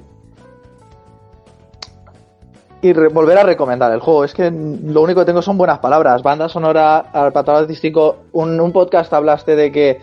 y 2.82 2.92
volver 2.92 3.38
a 3.38 3.42
recomendar 3.42 3.90
el 3.92 4.00
juego. 4.00 4.24
Es 4.24 4.34
que 4.34 4.50
lo 4.50 5.02
único 5.02 5.20
que 5.20 5.26
tengo 5.26 5.42
son 5.42 5.56
buenas 5.56 5.78
palabras. 5.78 6.22
Banda 6.22 6.48
sonora, 6.48 6.98
al 6.98 7.32
patrón 7.32 7.56
artístico. 7.56 8.16
Un, 8.32 8.60
un, 8.60 8.72
podcast 8.72 9.12
hablaste 9.12 9.56
de 9.56 9.72
que 9.72 10.00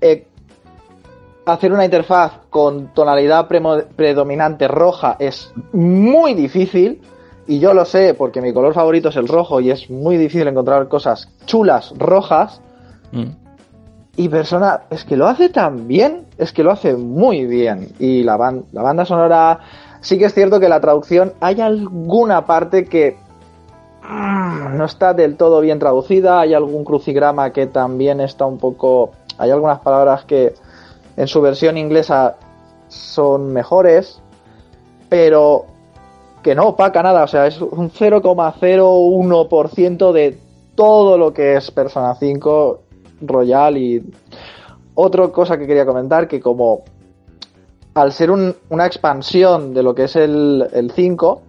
eh, 0.00 0.26
hacer 1.44 1.72
una 1.72 1.84
interfaz 1.84 2.32
con 2.50 2.94
tonalidad 2.94 3.48
pre 3.48 3.60
predominante 3.96 4.68
roja 4.68 5.16
es 5.18 5.52
muy 5.72 6.34
difícil. 6.34 7.02
Y 7.48 7.60
yo 7.60 7.72
lo 7.72 7.86
sé 7.86 8.12
porque 8.12 8.42
mi 8.42 8.52
color 8.52 8.74
favorito 8.74 9.08
es 9.08 9.16
el 9.16 9.26
rojo 9.26 9.58
y 9.60 9.70
es 9.70 9.88
muy 9.88 10.18
difícil 10.18 10.46
encontrar 10.46 10.86
cosas 10.86 11.30
chulas 11.46 11.94
rojas. 11.96 12.60
Mm. 13.10 13.30
Y 14.16 14.28
Persona 14.28 14.82
es 14.90 15.06
que 15.06 15.16
lo 15.16 15.26
hace 15.26 15.48
tan 15.48 15.88
bien, 15.88 16.26
es 16.36 16.52
que 16.52 16.62
lo 16.62 16.70
hace 16.70 16.94
muy 16.94 17.46
bien. 17.46 17.88
Y 17.98 18.22
la, 18.22 18.36
ban 18.36 18.64
la 18.72 18.82
banda 18.82 19.06
sonora 19.06 19.60
sí 20.02 20.18
que 20.18 20.26
es 20.26 20.34
cierto 20.34 20.60
que 20.60 20.68
la 20.68 20.78
traducción 20.78 21.32
hay 21.40 21.62
alguna 21.62 22.44
parte 22.44 22.84
que 22.84 23.16
mm, 24.02 24.76
no 24.76 24.84
está 24.84 25.14
del 25.14 25.38
todo 25.38 25.62
bien 25.62 25.78
traducida, 25.78 26.40
hay 26.40 26.52
algún 26.52 26.84
crucigrama 26.84 27.50
que 27.54 27.66
también 27.66 28.20
está 28.20 28.44
un 28.44 28.58
poco... 28.58 29.12
Hay 29.38 29.50
algunas 29.50 29.80
palabras 29.80 30.26
que 30.26 30.52
en 31.16 31.26
su 31.26 31.40
versión 31.40 31.78
inglesa 31.78 32.36
son 32.88 33.54
mejores, 33.54 34.20
pero 35.08 35.77
que 36.48 36.54
no 36.54 36.68
opaca 36.68 37.02
nada, 37.02 37.24
o 37.24 37.26
sea, 37.26 37.46
es 37.46 37.60
un 37.60 37.90
0,01% 37.90 40.12
de 40.12 40.38
todo 40.74 41.18
lo 41.18 41.34
que 41.34 41.56
es 41.56 41.70
Persona 41.70 42.14
5 42.14 42.80
Royal 43.20 43.76
y 43.76 44.02
otra 44.94 45.28
cosa 45.28 45.58
que 45.58 45.66
quería 45.66 45.84
comentar 45.84 46.26
que 46.26 46.40
como 46.40 46.84
al 47.92 48.12
ser 48.12 48.30
un, 48.30 48.56
una 48.70 48.86
expansión 48.86 49.74
de 49.74 49.82
lo 49.82 49.94
que 49.94 50.04
es 50.04 50.16
el, 50.16 50.66
el 50.72 50.90
5, 50.90 51.42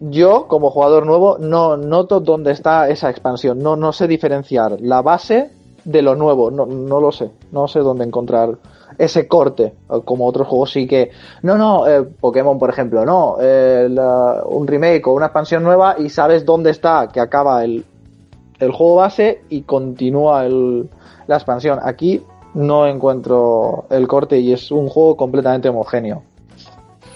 yo 0.00 0.48
como 0.48 0.70
jugador 0.70 1.06
nuevo 1.06 1.38
no 1.38 1.76
noto 1.76 2.18
dónde 2.18 2.50
está 2.50 2.88
esa 2.88 3.10
expansión, 3.10 3.60
no, 3.60 3.76
no 3.76 3.92
sé 3.92 4.08
diferenciar 4.08 4.80
la 4.80 5.02
base 5.02 5.52
de 5.84 6.02
lo 6.02 6.16
nuevo, 6.16 6.50
no, 6.50 6.66
no 6.66 7.00
lo 7.00 7.12
sé, 7.12 7.30
no 7.52 7.68
sé 7.68 7.78
dónde 7.78 8.02
encontrar 8.02 8.58
ese 8.98 9.28
corte, 9.28 9.74
como 10.04 10.26
otros 10.26 10.46
juegos 10.48 10.72
sí 10.72 10.86
que, 10.86 11.10
no, 11.42 11.56
no, 11.56 11.86
eh, 11.86 12.02
Pokémon 12.02 12.58
por 12.58 12.70
ejemplo, 12.70 13.04
no, 13.04 13.36
eh, 13.40 13.88
un 14.46 14.66
remake 14.66 15.06
o 15.06 15.12
una 15.12 15.26
expansión 15.26 15.62
nueva 15.62 15.96
y 15.98 16.08
sabes 16.08 16.44
dónde 16.44 16.70
está, 16.70 17.08
que 17.08 17.20
acaba 17.20 17.64
el, 17.64 17.84
el 18.58 18.72
juego 18.72 18.96
base 18.96 19.42
y 19.48 19.62
continúa 19.62 20.46
el, 20.46 20.88
la 21.26 21.36
expansión. 21.36 21.78
Aquí 21.82 22.22
no 22.54 22.86
encuentro 22.86 23.86
el 23.90 24.06
corte 24.06 24.38
y 24.38 24.52
es 24.52 24.70
un 24.70 24.88
juego 24.88 25.16
completamente 25.16 25.68
homogéneo. 25.68 26.22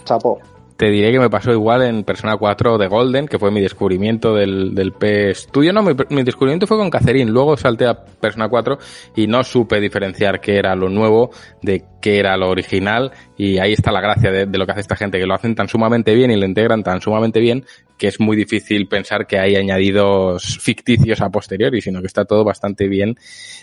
Chapo. 0.04 0.38
Te 0.78 0.90
diré 0.90 1.10
que 1.10 1.18
me 1.18 1.28
pasó 1.28 1.50
igual 1.50 1.82
en 1.82 2.04
Persona 2.04 2.36
4 2.36 2.78
de 2.78 2.86
Golden, 2.86 3.26
que 3.26 3.40
fue 3.40 3.50
mi 3.50 3.60
descubrimiento 3.60 4.32
del, 4.32 4.76
del 4.76 4.92
P 4.92 5.34
Studio. 5.34 5.72
No, 5.72 5.82
mi, 5.82 5.92
mi, 6.10 6.22
descubrimiento 6.22 6.68
fue 6.68 6.76
con 6.76 6.88
Catherine. 6.88 7.28
Luego 7.28 7.56
salté 7.56 7.84
a 7.84 8.04
Persona 8.04 8.48
4 8.48 8.78
y 9.16 9.26
no 9.26 9.42
supe 9.42 9.80
diferenciar 9.80 10.40
qué 10.40 10.56
era 10.56 10.76
lo 10.76 10.88
nuevo 10.88 11.30
de 11.62 11.82
qué 12.00 12.20
era 12.20 12.36
lo 12.36 12.48
original. 12.48 13.10
Y 13.38 13.58
ahí 13.58 13.72
está 13.72 13.92
la 13.92 14.00
gracia 14.00 14.30
de, 14.30 14.46
de, 14.46 14.58
lo 14.58 14.66
que 14.66 14.72
hace 14.72 14.82
esta 14.82 14.96
gente, 14.96 15.18
que 15.18 15.26
lo 15.26 15.34
hacen 15.34 15.54
tan 15.54 15.68
sumamente 15.68 16.14
bien 16.14 16.30
y 16.30 16.36
lo 16.36 16.44
integran 16.44 16.82
tan 16.82 17.00
sumamente 17.00 17.40
bien 17.40 17.64
que 17.98 18.06
es 18.06 18.20
muy 18.20 18.36
difícil 18.36 18.86
pensar 18.86 19.26
que 19.26 19.38
hay 19.38 19.56
añadidos 19.56 20.58
ficticios 20.62 21.20
a 21.20 21.28
posteriori, 21.28 21.82
sino 21.82 22.00
que 22.00 22.06
está 22.06 22.24
todo 22.24 22.44
bastante 22.44 22.88
bien 22.88 23.16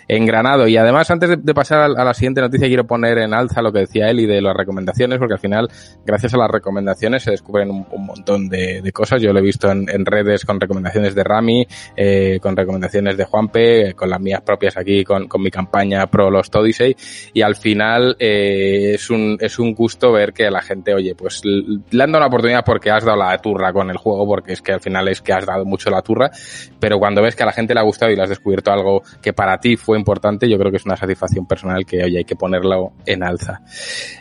engranado. 0.07 0.67
Y 0.67 0.77
además, 0.77 1.09
antes 1.09 1.41
de, 1.41 1.53
pasar 1.53 1.89
a, 1.97 2.03
la 2.03 2.13
siguiente 2.13 2.41
noticia, 2.41 2.67
quiero 2.67 2.85
poner 2.85 3.17
en 3.17 3.33
alza 3.33 3.61
lo 3.61 3.71
que 3.71 3.79
decía 3.79 4.09
él 4.09 4.19
y 4.19 4.25
de 4.25 4.41
las 4.41 4.55
recomendaciones, 4.55 5.17
porque 5.17 5.35
al 5.35 5.39
final, 5.39 5.69
gracias 6.05 6.33
a 6.33 6.37
las 6.37 6.51
recomendaciones, 6.51 7.23
se 7.23 7.31
descubren 7.31 7.71
un, 7.71 8.05
montón 8.05 8.49
de, 8.49 8.81
de, 8.81 8.91
cosas. 8.91 9.21
Yo 9.21 9.31
lo 9.31 9.39
he 9.39 9.41
visto 9.43 9.71
en, 9.71 9.89
en 9.89 10.05
redes 10.05 10.45
con 10.45 10.59
recomendaciones 10.59 11.15
de 11.15 11.23
Rami, 11.23 11.65
eh, 11.95 12.39
con 12.41 12.55
recomendaciones 12.55 13.17
de 13.17 13.23
Juanpe, 13.23 13.93
con 13.93 14.09
las 14.09 14.19
mías 14.19 14.41
propias 14.41 14.77
aquí, 14.77 15.03
con, 15.03 15.27
con 15.27 15.41
mi 15.41 15.49
campaña 15.49 16.05
pro 16.07 16.29
Lost 16.29 16.53
Odyssey, 16.55 16.95
y 17.33 17.41
al 17.41 17.55
final 17.55 18.17
eh, 18.19 18.91
es, 18.95 19.09
un, 19.09 19.37
es 19.39 19.57
un 19.57 19.64
gusto 19.73 20.11
ver 20.11 20.33
que 20.33 20.49
la 20.49 20.61
gente, 20.61 20.93
oye, 20.93 21.15
pues 21.15 21.41
le 21.43 22.03
han 22.03 22.11
dado 22.11 22.17
una 22.17 22.27
oportunidad 22.27 22.63
porque 22.65 22.91
has 22.91 23.03
dado 23.03 23.17
la 23.17 23.37
turra 23.39 23.73
con 23.73 23.89
el 23.89 23.97
juego 23.97 24.25
porque 24.27 24.53
es 24.53 24.61
que 24.61 24.73
al 24.73 24.81
final 24.81 25.07
es 25.07 25.21
que 25.21 25.33
has 25.33 25.45
dado 25.45 25.65
mucho 25.65 25.89
la 25.89 26.01
turra, 26.01 26.29
pero 26.79 26.99
cuando 26.99 27.21
ves 27.21 27.35
que 27.35 27.43
a 27.43 27.45
la 27.45 27.51
gente 27.51 27.73
le 27.73 27.79
ha 27.79 27.83
gustado 27.83 28.11
y 28.11 28.15
le 28.15 28.23
has 28.23 28.29
descubierto 28.29 28.71
algo 28.71 29.01
que 29.21 29.33
para 29.33 29.57
ti 29.59 29.77
fue 29.77 29.97
importante, 29.97 30.49
yo 30.49 30.57
creo 30.57 30.71
que 30.71 30.77
es 30.77 30.85
una 30.85 30.97
satisfacción 30.97 31.45
personal 31.47 31.85
que 31.85 32.03
hoy 32.03 32.17
hay 32.17 32.25
que 32.25 32.35
ponerlo 32.35 32.93
en 33.05 33.23
alza. 33.23 33.61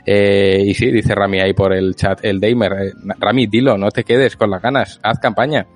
Eh, 0.07 0.63
y 0.65 0.75
sí, 0.75 0.91
dice 0.91 1.15
Rami 1.15 1.41
ahí 1.41 1.53
por 1.53 1.73
el 1.73 1.95
chat, 1.95 2.25
el 2.25 2.41
Damer, 2.41 2.73
eh, 2.73 2.93
Rami, 3.19 3.47
dilo, 3.47 3.77
no 3.77 3.91
te 3.91 4.05
quedes 4.05 4.37
con 4.37 4.51
las 4.51 4.63
ganas, 4.63 5.01
haz 5.03 5.19
campaña. 5.19 5.67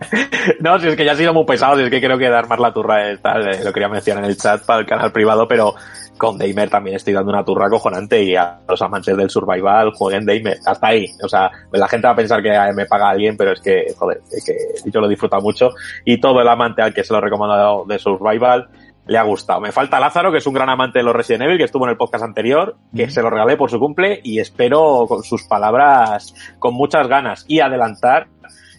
No, 0.60 0.78
si 0.78 0.88
es 0.88 0.96
que 0.96 1.04
ya 1.04 1.12
ha 1.12 1.16
sido 1.16 1.34
muy 1.34 1.44
pesado, 1.44 1.76
si 1.76 1.82
es 1.82 1.90
que 1.90 2.00
creo 2.00 2.18
que 2.18 2.28
dar 2.28 2.48
más 2.48 2.58
la 2.58 2.72
turra 2.72 3.10
es 3.10 3.20
tal, 3.20 3.48
eh, 3.48 3.60
lo 3.64 3.72
quería 3.72 3.88
mencionar 3.88 4.24
en 4.24 4.30
el 4.30 4.36
chat 4.36 4.64
para 4.64 4.80
el 4.80 4.86
canal 4.86 5.12
privado, 5.12 5.46
pero 5.46 5.74
con 6.18 6.36
Damer 6.36 6.68
también 6.68 6.96
estoy 6.96 7.14
dando 7.14 7.30
una 7.30 7.44
turra 7.44 7.66
acojonante 7.66 8.22
y 8.22 8.36
a 8.36 8.60
los 8.68 8.82
amantes 8.82 9.16
del 9.16 9.30
survival 9.30 9.92
jueguen 9.94 10.26
Damer, 10.26 10.58
hasta 10.66 10.88
ahí. 10.88 11.06
O 11.22 11.28
sea, 11.28 11.50
la 11.72 11.88
gente 11.88 12.06
va 12.06 12.12
a 12.12 12.16
pensar 12.16 12.42
que 12.42 12.50
me 12.74 12.86
paga 12.86 13.10
alguien, 13.10 13.36
pero 13.36 13.52
es 13.52 13.60
que, 13.60 13.94
joder, 13.96 14.20
es 14.30 14.44
que 14.44 14.90
yo 14.90 15.00
lo 15.00 15.08
disfruto 15.08 15.40
mucho 15.40 15.70
y 16.04 16.20
todo 16.20 16.40
el 16.42 16.48
amante 16.48 16.82
al 16.82 16.92
que 16.92 17.04
se 17.04 17.12
lo 17.12 17.20
he 17.20 17.22
recomendado 17.22 17.84
de 17.86 17.98
survival 17.98 18.68
le 19.06 19.16
ha 19.16 19.22
gustado. 19.22 19.60
Me 19.60 19.72
falta 19.72 19.98
Lázaro, 19.98 20.30
que 20.30 20.38
es 20.38 20.46
un 20.46 20.52
gran 20.52 20.68
amante 20.68 20.98
de 20.98 21.02
los 21.02 21.16
Resident 21.16 21.44
Evil, 21.44 21.56
que 21.56 21.64
estuvo 21.64 21.84
en 21.84 21.90
el 21.90 21.96
podcast 21.96 22.24
anterior, 22.24 22.76
que 22.94 23.06
mm. 23.06 23.10
se 23.10 23.22
lo 23.22 23.30
regalé 23.30 23.56
por 23.56 23.70
su 23.70 23.78
cumple 23.78 24.20
y 24.22 24.38
espero 24.38 25.06
con 25.08 25.22
sus 25.22 25.44
palabras 25.44 26.34
con 26.58 26.74
muchas 26.74 27.08
ganas 27.08 27.44
y 27.48 27.60
adelantar 27.60 28.28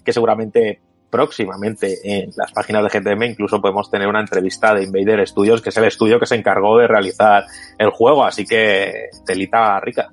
que 0.05 0.13
seguramente 0.13 0.81
próximamente 1.10 1.97
en 2.03 2.30
las 2.36 2.51
páginas 2.51 2.84
de 2.84 2.99
GTM 2.99 3.24
incluso 3.24 3.62
podemos 3.62 3.89
tener 3.89 4.07
una 4.07 4.22
entrevista 4.22 4.74
de 4.74 4.84
Invader 4.84 5.28
Studios, 5.28 5.62
que 5.62 5.70
es 5.70 5.78
el 5.78 5.86
estudio 5.86 6.20
que 6.20 6.26
se 6.26 6.36
encargó 6.36 6.78
de 6.78 6.88
realizar 6.88 7.45
el 7.78 7.89
juego, 7.89 8.24
así 8.24 8.45
que 8.45 9.10
telita 9.26 9.80
rica. 9.80 10.10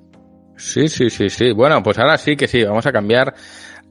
Sí, 0.55 0.87
sí, 0.87 1.09
sí, 1.09 1.29
sí. 1.29 1.51
Bueno, 1.51 1.83
pues 1.83 1.99
ahora 1.99 2.17
sí 2.17 2.35
que 2.35 2.47
sí, 2.47 2.63
vamos 2.63 2.85
a 2.87 2.91
cambiar 2.91 3.33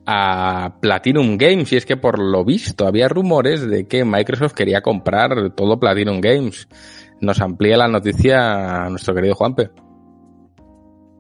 a 0.06 0.76
Platinum 0.80 1.36
Games 1.36 1.72
y 1.72 1.76
es 1.76 1.86
que 1.86 1.96
por 1.96 2.18
lo 2.18 2.44
visto 2.44 2.86
había 2.86 3.08
rumores 3.08 3.68
de 3.68 3.86
que 3.86 4.04
Microsoft 4.04 4.54
quería 4.54 4.80
comprar 4.80 5.54
todo 5.54 5.78
Platinum 5.78 6.20
Games. 6.20 6.68
Nos 7.20 7.40
amplía 7.40 7.76
la 7.76 7.88
noticia 7.88 8.88
nuestro 8.88 9.14
querido 9.14 9.34
Juanpe. 9.34 9.70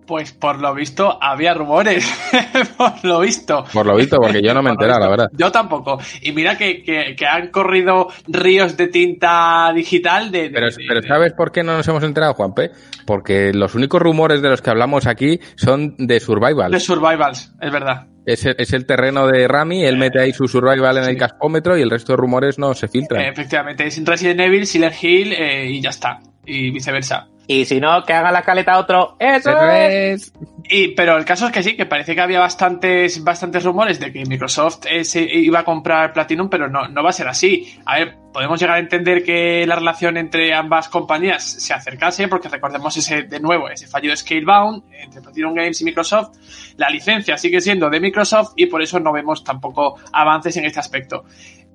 Pues 0.06 0.32
por 0.32 0.60
lo 0.60 0.74
visto 0.74 1.18
había 1.20 1.52
rumores, 1.54 2.08
por 2.76 3.04
lo 3.04 3.20
visto. 3.20 3.64
Por 3.72 3.86
lo 3.86 3.96
visto, 3.96 4.18
porque 4.18 4.40
yo 4.40 4.54
no 4.54 4.62
me 4.62 4.70
he 4.70 4.72
enterado, 4.72 5.00
la 5.00 5.08
verdad. 5.08 5.26
Yo 5.32 5.50
tampoco. 5.50 5.98
Y 6.22 6.32
mira 6.32 6.56
que, 6.56 6.82
que, 6.82 7.16
que, 7.16 7.26
han 7.26 7.48
corrido 7.48 8.08
ríos 8.28 8.76
de 8.76 8.88
tinta 8.88 9.72
digital 9.74 10.30
de... 10.30 10.42
de 10.42 10.50
pero, 10.50 10.66
de, 10.68 10.76
pero 10.86 11.02
¿sabes 11.02 11.32
por 11.32 11.50
qué 11.50 11.62
no 11.62 11.76
nos 11.76 11.88
hemos 11.88 12.04
enterado, 12.04 12.34
Juanpe? 12.34 12.70
Porque 13.04 13.52
los 13.52 13.74
únicos 13.74 14.00
rumores 14.00 14.42
de 14.42 14.48
los 14.48 14.62
que 14.62 14.70
hablamos 14.70 15.06
aquí 15.06 15.40
son 15.56 15.96
de 15.98 16.20
Survival. 16.20 16.70
De 16.70 16.80
Survivals, 16.80 17.52
es 17.60 17.72
verdad. 17.72 18.06
Es 18.26 18.44
el, 18.44 18.56
es 18.58 18.72
el, 18.72 18.86
terreno 18.86 19.28
de 19.28 19.46
Rami, 19.46 19.84
él 19.84 19.96
mete 19.96 20.20
ahí 20.20 20.32
su 20.32 20.48
survival 20.48 20.98
en 20.98 21.04
sí. 21.04 21.10
el 21.10 21.16
cascómetro 21.16 21.78
y 21.78 21.82
el 21.82 21.90
resto 21.90 22.12
de 22.12 22.16
rumores 22.16 22.58
no 22.58 22.74
se 22.74 22.88
filtran. 22.88 23.24
Efectivamente, 23.24 23.86
es 23.86 24.04
Resident 24.04 24.40
Evil, 24.40 24.66
Silent 24.66 24.94
Hill 25.00 25.32
eh, 25.32 25.66
y 25.70 25.80
ya 25.80 25.90
está. 25.90 26.18
Y 26.44 26.72
viceversa. 26.72 27.28
Y 27.48 27.64
si 27.64 27.80
no, 27.80 28.04
que 28.04 28.12
haga 28.12 28.32
la 28.32 28.42
caleta 28.42 28.78
otro. 28.78 29.16
¡Eso, 29.18 29.50
Eso 29.50 29.70
es! 29.70 30.32
Y, 30.68 30.88
pero 30.88 31.16
el 31.16 31.24
caso 31.24 31.46
es 31.46 31.52
que 31.52 31.62
sí, 31.62 31.76
que 31.76 31.86
parece 31.86 32.14
que 32.14 32.20
había 32.20 32.40
bastantes, 32.40 33.22
bastantes 33.22 33.62
rumores 33.62 34.00
de 34.00 34.12
que 34.12 34.24
Microsoft 34.24 34.84
se 35.02 35.22
iba 35.22 35.60
a 35.60 35.64
comprar 35.64 36.12
Platinum, 36.12 36.48
pero 36.48 36.68
no, 36.68 36.88
no 36.88 37.04
va 37.04 37.10
a 37.10 37.12
ser 37.12 37.28
así. 37.28 37.78
A 37.84 37.98
ver, 37.98 38.16
podemos 38.32 38.58
llegar 38.58 38.76
a 38.76 38.80
entender 38.80 39.22
que 39.22 39.64
la 39.64 39.76
relación 39.76 40.16
entre 40.16 40.52
ambas 40.52 40.88
compañías 40.88 41.44
se 41.44 41.72
acercase, 41.72 42.26
porque 42.26 42.48
recordemos 42.48 42.96
ese, 42.96 43.22
de 43.22 43.38
nuevo, 43.38 43.68
ese 43.68 43.86
fallo 43.86 44.10
de 44.10 44.16
Scalebound 44.16 44.82
entre 44.90 45.20
Platinum 45.20 45.54
Games 45.54 45.80
y 45.80 45.84
Microsoft. 45.84 46.36
La 46.76 46.90
licencia 46.90 47.38
sigue 47.38 47.60
siendo 47.60 47.88
de 47.88 48.00
Microsoft 48.00 48.54
y 48.56 48.66
por 48.66 48.82
eso 48.82 48.98
no 48.98 49.12
vemos 49.12 49.44
tampoco 49.44 49.96
avances 50.12 50.56
en 50.56 50.64
este 50.64 50.80
aspecto. 50.80 51.24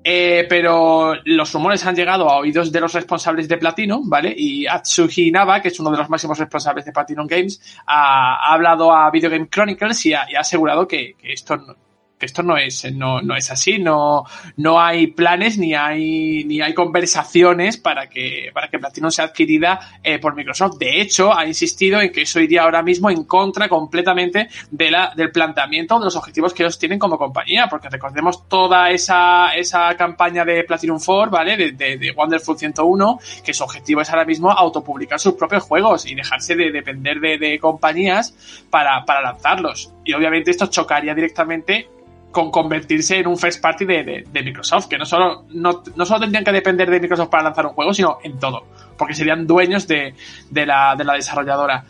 Eh, 0.04 0.46
pero 0.48 1.14
los 1.24 1.52
rumores 1.52 1.84
han 1.86 1.94
llegado 1.94 2.28
a 2.28 2.38
oídos 2.38 2.72
de 2.72 2.80
los 2.80 2.92
responsables 2.92 3.48
de 3.48 3.58
Platinum, 3.58 4.08
¿vale? 4.08 4.34
Y 4.36 4.66
Atsuhi 4.66 5.30
Naba, 5.30 5.60
que 5.60 5.68
es 5.68 5.78
uno 5.78 5.90
de 5.90 5.98
los 5.98 6.08
máximos 6.08 6.38
responsables 6.38 6.84
de 6.84 6.92
Platinum 6.92 7.26
Games, 7.26 7.78
ha, 7.86 8.48
ha 8.48 8.54
hablado 8.54 8.92
a 8.92 9.10
Video 9.10 9.30
Game 9.30 9.48
Chronicles 9.48 10.06
y 10.06 10.14
ha, 10.14 10.26
y 10.30 10.34
ha 10.34 10.40
asegurado 10.40 10.88
que, 10.88 11.14
que 11.14 11.32
esto 11.32 11.56
no, 11.56 11.76
que 12.22 12.26
esto 12.26 12.44
no 12.44 12.56
es, 12.56 12.84
no, 12.94 13.20
no 13.20 13.34
es 13.34 13.50
así, 13.50 13.80
no, 13.80 14.24
no 14.56 14.80
hay 14.80 15.08
planes 15.08 15.58
ni 15.58 15.74
hay, 15.74 16.44
ni 16.44 16.60
hay 16.60 16.72
conversaciones 16.72 17.78
para 17.78 18.08
que, 18.08 18.52
para 18.54 18.68
que 18.68 18.78
Platinum 18.78 19.10
sea 19.10 19.24
adquirida 19.24 19.98
eh, 20.04 20.20
por 20.20 20.36
Microsoft. 20.36 20.78
De 20.78 21.00
hecho, 21.00 21.36
ha 21.36 21.44
insistido 21.44 22.00
en 22.00 22.12
que 22.12 22.22
eso 22.22 22.38
iría 22.38 22.62
ahora 22.62 22.80
mismo 22.80 23.10
en 23.10 23.24
contra 23.24 23.68
completamente 23.68 24.48
de 24.70 24.90
la, 24.92 25.12
del 25.16 25.32
planteamiento 25.32 25.98
de 25.98 26.04
los 26.04 26.14
objetivos 26.14 26.54
que 26.54 26.62
ellos 26.62 26.78
tienen 26.78 27.00
como 27.00 27.18
compañía, 27.18 27.66
porque 27.68 27.88
recordemos 27.88 28.48
toda 28.48 28.90
esa, 28.90 29.56
esa 29.56 29.92
campaña 29.96 30.44
de 30.44 30.62
Platinum 30.62 31.00
4, 31.04 31.28
¿vale? 31.28 31.56
De, 31.56 31.72
de, 31.72 31.98
de 31.98 32.12
Wonderful 32.12 32.56
101, 32.56 33.18
que 33.44 33.52
su 33.52 33.64
objetivo 33.64 34.00
es 34.00 34.10
ahora 34.10 34.24
mismo 34.24 34.48
autopublicar 34.48 35.18
sus 35.18 35.34
propios 35.34 35.64
juegos 35.64 36.06
y 36.06 36.14
dejarse 36.14 36.54
de 36.54 36.70
depender 36.70 37.18
de, 37.18 37.36
de 37.36 37.58
compañías 37.58 38.62
para, 38.70 39.04
para 39.04 39.22
lanzarlos. 39.22 39.92
Y 40.04 40.12
obviamente 40.12 40.52
esto 40.52 40.66
chocaría 40.66 41.16
directamente 41.16 41.88
con 42.32 42.50
convertirse 42.50 43.18
en 43.18 43.26
un 43.28 43.38
first 43.38 43.60
party 43.60 43.84
de, 43.84 44.02
de, 44.02 44.24
de, 44.32 44.42
Microsoft, 44.42 44.88
que 44.88 44.98
no 44.98 45.04
solo, 45.04 45.44
no, 45.50 45.82
no 45.94 46.06
solo 46.06 46.20
tendrían 46.20 46.44
que 46.44 46.52
depender 46.52 46.90
de 46.90 46.98
Microsoft 46.98 47.28
para 47.28 47.44
lanzar 47.44 47.66
un 47.66 47.72
juego, 47.74 47.94
sino 47.94 48.18
en 48.24 48.38
todo, 48.38 48.64
porque 48.96 49.14
serían 49.14 49.46
dueños 49.46 49.86
de, 49.86 50.14
de, 50.50 50.66
la, 50.66 50.96
de 50.96 51.04
la 51.04 51.14
desarrolladora. 51.14 51.84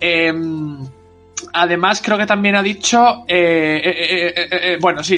Eh, 0.00 0.32
además, 1.52 2.02
creo 2.02 2.18
que 2.18 2.26
también 2.26 2.56
ha 2.56 2.62
dicho, 2.62 3.24
eh, 3.28 3.80
eh, 3.84 4.48
eh 4.50 4.78
bueno, 4.80 5.02
sí, 5.02 5.16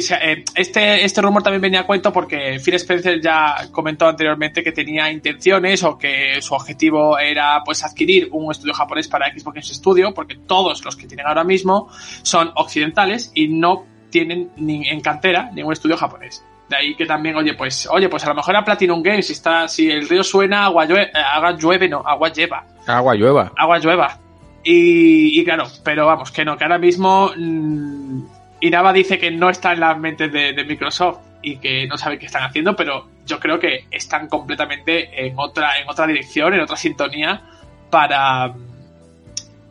este, 0.55 1.05
este 1.05 1.23
rumor 1.23 1.43
también 1.43 1.61
venía 1.61 1.81
a 1.81 1.87
cuento 1.87 2.12
porque 2.12 2.61
Phil 2.64 2.75
Spencer 2.75 3.21
ya 3.21 3.69
comentó 3.71 4.07
anteriormente 4.07 4.62
que 4.62 4.73
tenía 4.73 5.11
intenciones 5.11 5.83
o 5.85 5.97
que 5.97 6.41
su 6.41 6.55
objetivo 6.55 7.19
era 7.19 7.62
pues 7.64 7.85
adquirir 7.85 8.29
un 8.33 8.51
estudio 8.51 8.75
japonés 8.75 9.09
para 9.09 9.33
Xbox 9.33 9.69
Studio, 9.69 10.12
porque 10.14 10.37
todos 10.37 10.85
los 10.85 10.97
que 10.97 11.07
tienen 11.07 11.27
ahora 11.27 11.45
mismo 11.45 11.89
son 12.23 12.51
occidentales 12.55 13.31
y 13.35 13.49
no 13.49 13.98
tienen 14.11 14.51
ni 14.57 14.89
en 14.89 15.01
cantera 15.01 15.51
ningún 15.53 15.73
estudio 15.73 15.97
japonés. 15.97 16.45
De 16.69 16.77
ahí 16.77 16.95
que 16.95 17.07
también, 17.07 17.35
oye, 17.37 17.55
pues, 17.55 17.89
oye, 17.91 18.09
pues 18.09 18.25
a 18.25 18.29
lo 18.29 18.35
mejor 18.35 18.55
a 18.55 18.65
Platinum 18.65 19.03
Games, 19.03 19.27
si 19.27 19.33
está, 19.33 19.67
si 19.69 19.91
el 19.91 20.07
río 20.09 20.23
suena, 20.23 20.67
agua 20.67 20.85
llueve, 20.85 21.11
agua 21.15 21.53
llueve, 21.53 21.89
no, 21.89 22.03
agua 22.05 22.31
lleva. 22.31 22.65
Agua 22.87 23.15
llueva. 23.15 23.53
Agua 23.57 23.79
llueva. 23.79 24.19
Y, 24.63 25.41
y 25.41 25.45
claro, 25.45 25.65
pero 25.83 26.07
vamos, 26.07 26.31
que 26.31 26.45
no, 26.45 26.59
que 26.59 26.65
ahora 26.65 26.79
mismo 26.79 27.31
mmm, 27.35 28.23
Inaba 28.61 28.93
dice 28.93 29.19
que 29.19 29.31
no 29.31 29.49
está 29.49 29.73
en 29.73 29.81
las 29.81 29.99
mentes 29.99 30.31
de, 30.31 30.53
de, 30.53 30.65
Microsoft 30.65 31.21
y 31.41 31.57
que 31.57 31.87
no 31.87 31.97
sabe 31.97 32.19
qué 32.19 32.27
están 32.27 32.43
haciendo, 32.43 32.77
pero 32.77 33.07
yo 33.25 33.41
creo 33.41 33.59
que 33.59 33.87
están 33.91 34.29
completamente 34.29 35.27
en 35.27 35.39
otra, 35.39 35.79
en 35.79 35.89
otra 35.89 36.07
dirección, 36.07 36.53
en 36.53 36.61
otra 36.61 36.77
sintonía 36.77 37.41
para, 37.89 38.53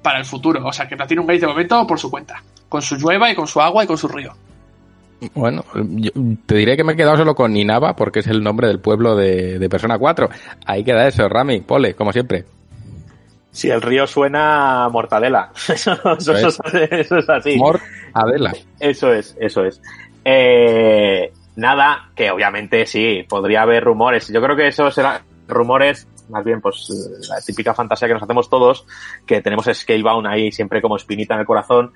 para 0.02 0.18
el 0.18 0.26
futuro. 0.26 0.66
O 0.66 0.74
sea 0.74 0.88
que 0.88 0.98
Platinum 0.98 1.28
Games 1.28 1.42
de 1.42 1.48
momento 1.48 1.86
por 1.86 2.00
su 2.00 2.10
cuenta 2.10 2.42
con 2.70 2.82
su 2.82 2.96
llueva 2.96 3.30
y 3.32 3.36
con 3.36 3.48
su 3.48 3.62
agua 3.62 3.84
y 3.84 3.88
con 3.88 3.98
su 3.98 4.08
río. 4.08 4.34
Bueno, 5.34 5.64
yo 5.74 6.12
te 6.46 6.56
diré 6.56 6.78
que 6.78 6.84
me 6.84 6.94
he 6.94 6.96
quedado 6.96 7.18
solo 7.18 7.34
con 7.34 7.52
Ninava 7.52 7.96
porque 7.96 8.20
es 8.20 8.28
el 8.28 8.44
nombre 8.44 8.68
del 8.68 8.80
pueblo 8.80 9.16
de, 9.16 9.58
de 9.58 9.70
Persona 9.70 9.98
4. 9.98 10.30
Ahí 10.66 10.84
queda 10.84 11.08
eso, 11.08 11.28
Rami, 11.28 11.62
Pole, 11.62 11.96
como 11.96 12.14
siempre. 12.14 12.46
Si 13.52 13.70
el 13.70 13.82
río 13.82 14.06
suena 14.06 14.88
mortadela. 14.90 15.52
Eso, 15.68 15.94
eso, 15.94 16.34
eso, 16.36 16.64
es, 16.74 16.92
eso 16.92 17.18
es 17.18 17.30
así. 17.30 17.58
Mortadela. 17.58 18.54
Eso 18.80 19.12
es, 19.12 19.36
eso 19.40 19.66
es. 19.66 19.82
Eh, 20.24 21.32
nada, 21.56 22.12
que 22.16 22.30
obviamente 22.30 22.86
sí, 22.86 23.26
podría 23.28 23.64
haber 23.64 23.84
rumores. 23.84 24.28
Yo 24.28 24.40
creo 24.42 24.56
que 24.56 24.68
eso 24.68 24.92
será 24.92 25.24
rumores 25.48 26.08
más 26.30 26.44
bien 26.44 26.62
pues 26.62 26.90
la 27.30 27.42
típica 27.42 27.74
fantasía 27.74 28.08
que 28.08 28.14
nos 28.14 28.24
hacemos 28.24 28.50
todos, 28.50 28.86
que 29.26 29.42
tenemos 29.42 29.66
Scalebound 29.72 30.28
ahí 30.28 30.52
siempre 30.52 30.82
como 30.82 30.98
espinita 30.98 31.34
en 31.36 31.42
el 31.42 31.46
corazón, 31.46 31.94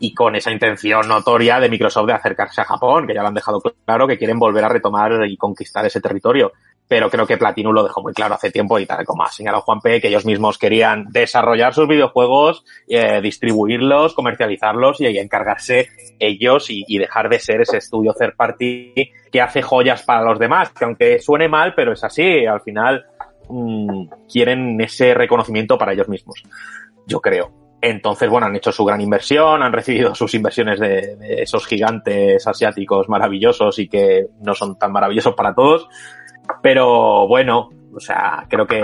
y 0.00 0.14
con 0.14 0.36
esa 0.36 0.50
intención 0.50 1.08
notoria 1.08 1.58
de 1.58 1.68
Microsoft 1.68 2.06
de 2.06 2.12
acercarse 2.12 2.60
a 2.60 2.64
Japón, 2.64 3.06
que 3.06 3.14
ya 3.14 3.22
lo 3.22 3.28
han 3.28 3.34
dejado 3.34 3.60
claro, 3.60 4.06
que 4.06 4.18
quieren 4.18 4.38
volver 4.38 4.64
a 4.64 4.68
retomar 4.68 5.12
y 5.26 5.36
conquistar 5.36 5.84
ese 5.86 6.00
territorio. 6.00 6.52
pero 6.86 7.10
creo 7.10 7.26
que 7.26 7.36
Platinum 7.36 7.74
lo 7.74 7.82
dejó 7.82 8.00
muy 8.00 8.14
claro 8.14 8.34
hace 8.34 8.50
tiempo 8.50 8.78
y 8.78 8.86
tal 8.86 9.04
como 9.04 9.22
ha 9.22 9.30
señalado 9.30 9.62
Juan 9.62 9.80
P, 9.80 10.00
que 10.00 10.08
ellos 10.08 10.24
mismos 10.24 10.56
querían 10.56 11.04
desarrollar 11.10 11.74
sus 11.74 11.86
videojuegos, 11.86 12.64
eh, 12.88 13.20
distribuirlos, 13.20 14.14
comercializarlos 14.14 14.98
y, 15.02 15.06
encargarse 15.18 15.88
ellos 16.18 16.68
y, 16.70 16.98
dejar 16.98 17.28
de 17.28 17.40
ser 17.40 17.60
ese 17.60 17.76
estudio 17.76 18.14
third 18.14 18.36
party 18.36 19.12
que 19.30 19.40
hace 19.42 19.60
joyas 19.60 20.02
para 20.02 20.22
los 20.22 20.38
demás, 20.38 20.70
que 20.70 20.84
aunque 20.86 21.18
suene 21.18 21.46
mal, 21.48 21.74
pero 21.74 21.92
es 21.92 22.02
así, 22.04 22.46
al 22.46 22.62
final 22.62 23.04
mmm, 23.50 24.06
quieren 24.32 24.80
ese 24.80 25.12
reconocimiento 25.12 25.76
para 25.76 25.92
ellos 25.92 26.08
mismos, 26.08 26.42
yo 27.06 27.20
creo. 27.20 27.67
Entonces, 27.80 28.28
bueno, 28.28 28.46
han 28.46 28.56
hecho 28.56 28.72
su 28.72 28.84
gran 28.84 29.00
inversión, 29.00 29.62
han 29.62 29.72
recibido 29.72 30.14
sus 30.14 30.34
inversiones 30.34 30.80
de, 30.80 31.16
esos 31.42 31.66
gigantes 31.66 32.46
asiáticos 32.46 33.08
maravillosos 33.08 33.78
y 33.78 33.88
que 33.88 34.26
no 34.40 34.54
son 34.54 34.76
tan 34.78 34.92
maravillosos 34.92 35.34
para 35.34 35.54
todos. 35.54 35.88
Pero 36.62 37.28
bueno, 37.28 37.70
o 37.94 38.00
sea, 38.00 38.46
creo 38.48 38.66
que 38.66 38.82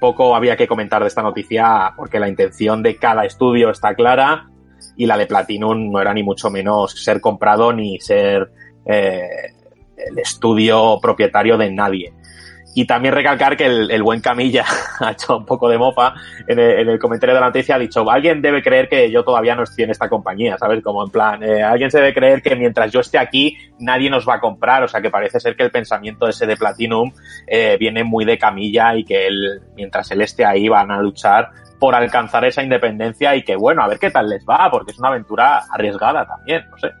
poco 0.00 0.34
había 0.34 0.56
que 0.56 0.66
comentar 0.66 1.02
de 1.02 1.08
esta 1.08 1.22
noticia 1.22 1.92
porque 1.96 2.18
la 2.18 2.28
intención 2.28 2.82
de 2.82 2.96
cada 2.96 3.26
estudio 3.26 3.70
está 3.70 3.94
clara 3.94 4.48
y 4.96 5.04
la 5.04 5.18
de 5.18 5.26
Platinum 5.26 5.90
no 5.90 6.00
era 6.00 6.14
ni 6.14 6.22
mucho 6.22 6.50
menos 6.50 6.92
ser 6.92 7.20
comprado 7.20 7.72
ni 7.72 8.00
ser 8.00 8.50
eh, 8.86 9.28
el 9.96 10.18
estudio 10.18 10.98
propietario 11.00 11.58
de 11.58 11.70
nadie. 11.70 12.14
Y 12.74 12.84
también 12.84 13.14
recalcar 13.14 13.56
que 13.56 13.66
el, 13.66 13.90
el, 13.90 14.02
buen 14.02 14.20
Camilla 14.20 14.64
ha 15.00 15.10
hecho 15.12 15.38
un 15.38 15.44
poco 15.44 15.68
de 15.68 15.76
mofa 15.76 16.14
en 16.46 16.58
el, 16.58 16.80
en 16.80 16.88
el, 16.88 16.98
comentario 16.98 17.34
de 17.34 17.40
la 17.40 17.46
noticia, 17.48 17.74
ha 17.74 17.78
dicho, 17.78 18.08
alguien 18.08 18.40
debe 18.40 18.62
creer 18.62 18.88
que 18.88 19.10
yo 19.10 19.24
todavía 19.24 19.56
no 19.56 19.64
estoy 19.64 19.84
en 19.84 19.90
esta 19.90 20.08
compañía, 20.08 20.56
¿sabes? 20.56 20.82
Como 20.82 21.04
en 21.04 21.10
plan, 21.10 21.42
eh, 21.42 21.62
alguien 21.62 21.90
se 21.90 21.98
debe 21.98 22.14
creer 22.14 22.42
que 22.42 22.54
mientras 22.54 22.92
yo 22.92 23.00
esté 23.00 23.18
aquí 23.18 23.56
nadie 23.80 24.08
nos 24.08 24.28
va 24.28 24.34
a 24.34 24.40
comprar, 24.40 24.84
o 24.84 24.88
sea 24.88 25.00
que 25.00 25.10
parece 25.10 25.40
ser 25.40 25.56
que 25.56 25.64
el 25.64 25.70
pensamiento 25.70 26.28
ese 26.28 26.46
de 26.46 26.56
Platinum 26.56 27.12
eh, 27.46 27.76
viene 27.78 28.04
muy 28.04 28.24
de 28.24 28.38
Camilla 28.38 28.94
y 28.94 29.04
que 29.04 29.26
él, 29.26 29.62
mientras 29.74 30.10
él 30.12 30.20
esté 30.20 30.44
ahí 30.44 30.68
van 30.68 30.90
a 30.90 31.00
luchar 31.00 31.50
por 31.80 31.94
alcanzar 31.94 32.44
esa 32.44 32.62
independencia 32.62 33.34
y 33.34 33.42
que 33.42 33.56
bueno, 33.56 33.82
a 33.82 33.88
ver 33.88 33.98
qué 33.98 34.10
tal 34.10 34.28
les 34.28 34.44
va, 34.44 34.70
porque 34.70 34.92
es 34.92 34.98
una 34.98 35.08
aventura 35.08 35.64
arriesgada 35.70 36.26
también, 36.26 36.64
no 36.70 36.78
sé. 36.78 36.92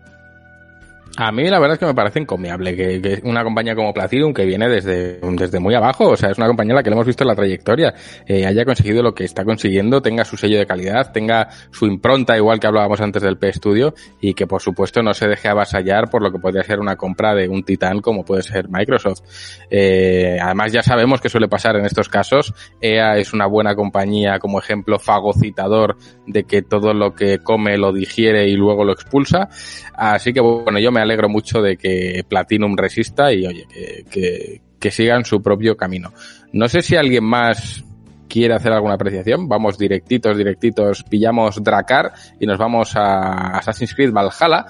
A 1.20 1.32
mí 1.32 1.50
la 1.50 1.58
verdad 1.58 1.74
es 1.74 1.78
que 1.78 1.84
me 1.84 1.92
parece 1.92 2.18
encomiable 2.18 2.74
que, 2.74 3.20
una 3.24 3.44
compañía 3.44 3.74
como 3.74 3.92
Platinum, 3.92 4.32
que 4.32 4.46
viene 4.46 4.70
desde, 4.70 5.20
desde 5.20 5.60
muy 5.60 5.74
abajo, 5.74 6.08
o 6.08 6.16
sea, 6.16 6.30
es 6.30 6.38
una 6.38 6.46
compañía 6.46 6.72
en 6.72 6.76
la 6.76 6.82
que 6.82 6.88
le 6.88 6.94
hemos 6.94 7.06
visto 7.06 7.24
en 7.24 7.28
la 7.28 7.34
trayectoria, 7.34 7.92
eh, 8.26 8.46
haya 8.46 8.64
conseguido 8.64 9.02
lo 9.02 9.12
que 9.12 9.24
está 9.24 9.44
consiguiendo, 9.44 10.00
tenga 10.00 10.24
su 10.24 10.38
sello 10.38 10.58
de 10.58 10.64
calidad, 10.64 11.12
tenga 11.12 11.48
su 11.72 11.84
impronta, 11.84 12.38
igual 12.38 12.58
que 12.58 12.68
hablábamos 12.68 13.02
antes 13.02 13.22
del 13.22 13.36
P 13.36 13.52
Studio, 13.52 13.92
y 14.18 14.32
que 14.32 14.46
por 14.46 14.62
supuesto 14.62 15.02
no 15.02 15.12
se 15.12 15.28
deje 15.28 15.48
avasallar 15.48 16.08
por 16.08 16.22
lo 16.22 16.32
que 16.32 16.38
podría 16.38 16.62
ser 16.62 16.80
una 16.80 16.96
compra 16.96 17.34
de 17.34 17.50
un 17.50 17.64
titán 17.64 18.00
como 18.00 18.24
puede 18.24 18.42
ser 18.42 18.70
Microsoft. 18.70 19.20
Eh, 19.68 20.38
además 20.40 20.72
ya 20.72 20.82
sabemos 20.82 21.20
que 21.20 21.28
suele 21.28 21.48
pasar 21.48 21.76
en 21.76 21.84
estos 21.84 22.08
casos, 22.08 22.54
EA 22.80 23.18
es 23.18 23.34
una 23.34 23.44
buena 23.44 23.74
compañía 23.74 24.38
como 24.38 24.58
ejemplo 24.58 24.98
fagocitador 24.98 25.98
de 26.26 26.44
que 26.44 26.62
todo 26.62 26.94
lo 26.94 27.14
que 27.14 27.40
come 27.40 27.76
lo 27.76 27.92
digiere 27.92 28.48
y 28.48 28.54
luego 28.54 28.86
lo 28.86 28.94
expulsa, 28.94 29.50
así 29.92 30.32
que 30.32 30.40
bueno, 30.40 30.78
yo 30.78 30.90
me 30.90 31.00
alegro 31.00 31.09
mucho 31.28 31.60
de 31.62 31.76
que 31.76 32.24
Platinum 32.28 32.76
resista 32.76 33.32
y 33.32 33.46
oye, 33.46 33.66
que, 33.72 34.04
que, 34.10 34.60
que 34.78 34.90
sigan 34.90 35.24
su 35.24 35.42
propio 35.42 35.76
camino. 35.76 36.12
No 36.52 36.68
sé 36.68 36.82
si 36.82 36.96
alguien 36.96 37.24
más 37.24 37.84
quiere 38.30 38.54
hacer 38.54 38.72
alguna 38.72 38.94
apreciación. 38.94 39.48
Vamos 39.48 39.76
directitos, 39.76 40.38
directitos, 40.38 41.02
pillamos 41.02 41.62
Dracar 41.62 42.12
y 42.38 42.46
nos 42.46 42.56
vamos 42.56 42.96
a 42.96 43.58
Assassin's 43.58 43.94
Creed 43.94 44.12
Valhalla. 44.12 44.64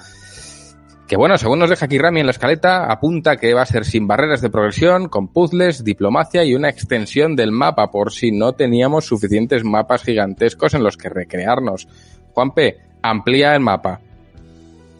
Que 1.07 1.17
bueno, 1.17 1.37
según 1.37 1.59
nos 1.59 1.69
deja 1.69 1.85
aquí 1.85 1.97
Rami 1.97 2.21
en 2.21 2.25
la 2.25 2.31
escaleta, 2.31 2.89
apunta 2.89 3.35
que 3.35 3.53
va 3.53 3.63
a 3.63 3.65
ser 3.65 3.83
sin 3.83 4.07
barreras 4.07 4.41
de 4.41 4.49
progresión, 4.49 5.09
con 5.09 5.27
puzzles, 5.27 5.83
diplomacia 5.83 6.43
y 6.45 6.55
una 6.55 6.69
extensión 6.69 7.35
del 7.35 7.51
mapa 7.51 7.91
por 7.91 8.13
si 8.13 8.31
no 8.31 8.53
teníamos 8.53 9.05
suficientes 9.05 9.65
mapas 9.65 10.03
gigantescos 10.03 10.73
en 10.73 10.83
los 10.83 10.95
que 10.95 11.09
recrearnos. 11.09 11.87
Juanpe, 12.33 12.77
amplía 13.01 13.53
el 13.53 13.59
mapa. 13.59 13.99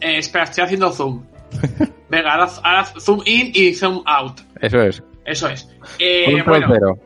Eh, 0.00 0.18
espera, 0.18 0.44
estoy 0.44 0.64
haciendo 0.64 0.92
zoom. 0.92 1.22
Venga, 2.08 2.34
ahora, 2.34 2.50
ahora, 2.62 2.84
zoom 3.00 3.22
in 3.24 3.52
y 3.54 3.74
zoom 3.74 4.02
out. 4.06 4.40
Eso 4.60 4.82
es. 4.82 5.02
Eso 5.24 5.48
es. 5.48 5.68
Eh, 5.98 6.42
bueno, 6.44 6.98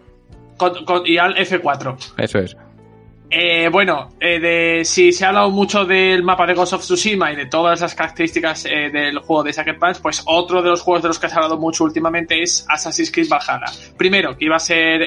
con, 0.57 0.85
con, 0.85 1.07
y 1.07 1.19
al 1.19 1.37
F4. 1.37 2.15
Eso 2.19 2.39
es. 2.39 2.57
Eh, 3.29 3.69
bueno, 3.71 4.11
eh, 4.21 4.39
de, 4.39 4.85
si 4.85 5.13
se 5.13 5.25
ha 5.25 5.29
hablado 5.29 5.51
mucho 5.51 5.85
del 5.85 6.23
mapa 6.23 6.47
de 6.47 6.55
Ghost 6.55 6.75
of 6.75 6.83
Tsushima 6.83 7.33
y 7.33 7.37
de 7.37 7.47
todas 7.47 7.81
las 7.81 7.95
características 7.95 8.67
eh, 8.67 8.91
del 8.93 9.19
juego 9.19 9.43
de 9.43 9.53
Sucker 9.53 9.79
Punch, 9.79 10.01
pues 10.01 10.23
otro 10.27 10.63
de 10.63 10.71
los 10.71 10.81
juegos 10.81 11.03
de 11.03 11.09
los 11.09 11.19
que 11.19 11.29
se 11.29 11.35
ha 11.35 11.39
hablado 11.39 11.59
mucho 11.59 11.85
últimamente 11.85 12.41
es 12.41 12.65
Assassin's 12.69 13.11
Creed 13.11 13.29
Valhalla. 13.29 13.67
Primero, 13.97 14.37
que 14.37 14.45
iba 14.45 14.57
a 14.57 14.61
ser 14.61 15.03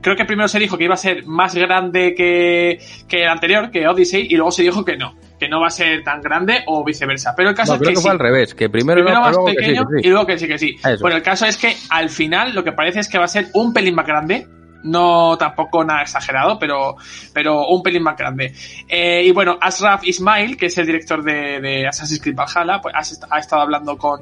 creo 0.00 0.16
que 0.16 0.24
primero 0.24 0.48
se 0.48 0.58
dijo 0.58 0.78
que 0.78 0.84
iba 0.84 0.94
a 0.94 0.98
ser 0.98 1.26
más 1.26 1.54
grande 1.54 2.14
que, 2.14 2.78
que 3.08 3.22
el 3.22 3.28
anterior, 3.28 3.70
que 3.70 3.86
Odyssey, 3.86 4.26
y 4.30 4.36
luego 4.36 4.50
se 4.50 4.62
dijo 4.62 4.84
que 4.84 4.96
no, 4.96 5.14
que 5.38 5.48
no 5.48 5.60
va 5.60 5.66
a 5.66 5.70
ser 5.70 6.02
tan 6.02 6.20
grande 6.20 6.62
o 6.66 6.84
viceversa. 6.84 7.34
Pero 7.36 7.50
el 7.50 7.54
caso 7.54 7.72
no, 7.72 7.76
es 7.76 7.80
creo 7.80 7.90
que, 7.90 7.94
que 7.94 8.00
sí. 8.00 8.02
fue 8.02 8.12
al 8.12 8.18
revés, 8.18 8.54
que 8.54 8.68
primero, 8.68 9.02
más 9.04 9.32
luego 9.32 9.46
pequeño 9.46 9.84
que 9.84 9.88
sí, 9.88 9.96
que 9.96 10.02
sí. 10.02 10.06
y 10.06 10.10
luego 10.10 10.26
que 10.26 10.38
sí, 10.38 10.48
que 10.48 10.58
sí. 10.58 10.76
Eso. 10.78 11.02
Bueno, 11.02 11.16
el 11.16 11.22
caso 11.22 11.46
es 11.46 11.56
que 11.56 11.74
al 11.90 12.10
final 12.10 12.54
lo 12.54 12.62
que 12.62 12.72
parece 12.72 13.00
es 13.00 13.08
que 13.08 13.18
va 13.18 13.24
a 13.24 13.28
ser 13.28 13.48
un 13.54 13.72
pelín 13.72 13.94
más 13.94 14.06
grande. 14.06 14.46
No 14.84 15.36
tampoco 15.36 15.82
nada 15.82 16.02
exagerado, 16.02 16.60
pero, 16.60 16.94
pero 17.32 17.66
un 17.66 17.82
pelín 17.82 18.04
más 18.04 18.16
grande. 18.16 18.52
Eh, 18.86 19.24
y 19.24 19.32
bueno, 19.32 19.58
Ashraf 19.60 20.06
Ismail, 20.06 20.56
que 20.56 20.66
es 20.66 20.78
el 20.78 20.86
director 20.86 21.24
de, 21.24 21.60
de 21.60 21.88
Assassin's 21.88 22.22
Creed 22.22 22.36
Valhalla, 22.36 22.80
pues 22.80 22.94
ha, 22.94 23.34
ha 23.34 23.38
estado 23.40 23.62
hablando 23.62 23.96
con, 23.98 24.20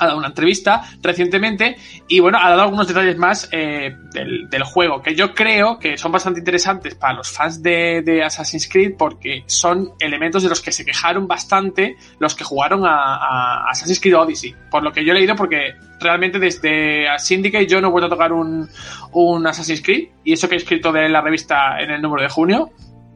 ha 0.00 0.06
dado 0.06 0.18
una 0.18 0.28
entrevista 0.28 0.82
recientemente 1.02 1.76
y 2.08 2.20
bueno, 2.20 2.38
ha 2.40 2.48
dado 2.50 2.62
algunos 2.62 2.88
detalles 2.88 3.16
más 3.16 3.48
eh, 3.52 3.94
del, 4.12 4.48
del, 4.48 4.62
juego 4.64 5.02
que 5.02 5.14
yo 5.14 5.34
creo 5.34 5.78
que 5.78 5.96
son 5.98 6.10
bastante 6.10 6.40
interesantes 6.40 6.94
para 6.94 7.14
los 7.14 7.30
fans 7.30 7.62
de, 7.62 8.02
de, 8.02 8.24
Assassin's 8.24 8.66
Creed 8.66 8.94
porque 8.96 9.44
son 9.46 9.92
elementos 10.00 10.42
de 10.42 10.48
los 10.48 10.60
que 10.60 10.72
se 10.72 10.84
quejaron 10.84 11.28
bastante 11.28 11.96
los 12.18 12.34
que 12.34 12.44
jugaron 12.44 12.86
a, 12.86 13.16
a 13.16 13.70
Assassin's 13.70 14.00
Creed 14.00 14.16
Odyssey, 14.16 14.54
por 14.70 14.82
lo 14.82 14.90
que 14.90 15.04
yo 15.04 15.12
he 15.12 15.14
leído 15.14 15.36
porque 15.36 15.74
realmente 16.00 16.38
desde 16.38 17.06
Syndicate 17.18 17.66
yo 17.66 17.80
no 17.80 17.88
he 17.88 17.90
vuelto 17.90 18.06
a 18.06 18.10
tocar 18.10 18.32
un, 18.32 18.68
un 19.12 19.46
Assassin's 19.46 19.82
Creed 19.82 20.08
y 20.24 20.32
eso 20.32 20.48
que 20.48 20.54
he 20.54 20.58
escrito 20.58 20.92
de 20.92 21.08
la 21.08 21.20
revista 21.20 21.78
en 21.78 21.90
el 21.90 22.00
número 22.00 22.22
de 22.22 22.30
junio, 22.30 22.70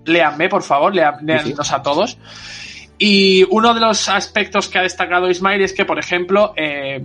léanme 0.05 0.49
por 0.51 0.62
favor, 0.62 0.95
lean, 0.95 1.24
leannos 1.24 1.72
a 1.72 1.82
todos. 1.82 2.18
Y 2.99 3.45
uno 3.51 3.75
de 3.75 3.81
los 3.81 4.09
aspectos 4.09 4.69
que 4.69 4.79
ha 4.79 4.83
destacado 4.83 5.29
Ismail 5.29 5.63
es 5.63 5.73
que, 5.73 5.85
por 5.85 5.99
ejemplo, 5.99 6.53
eh, 6.57 7.01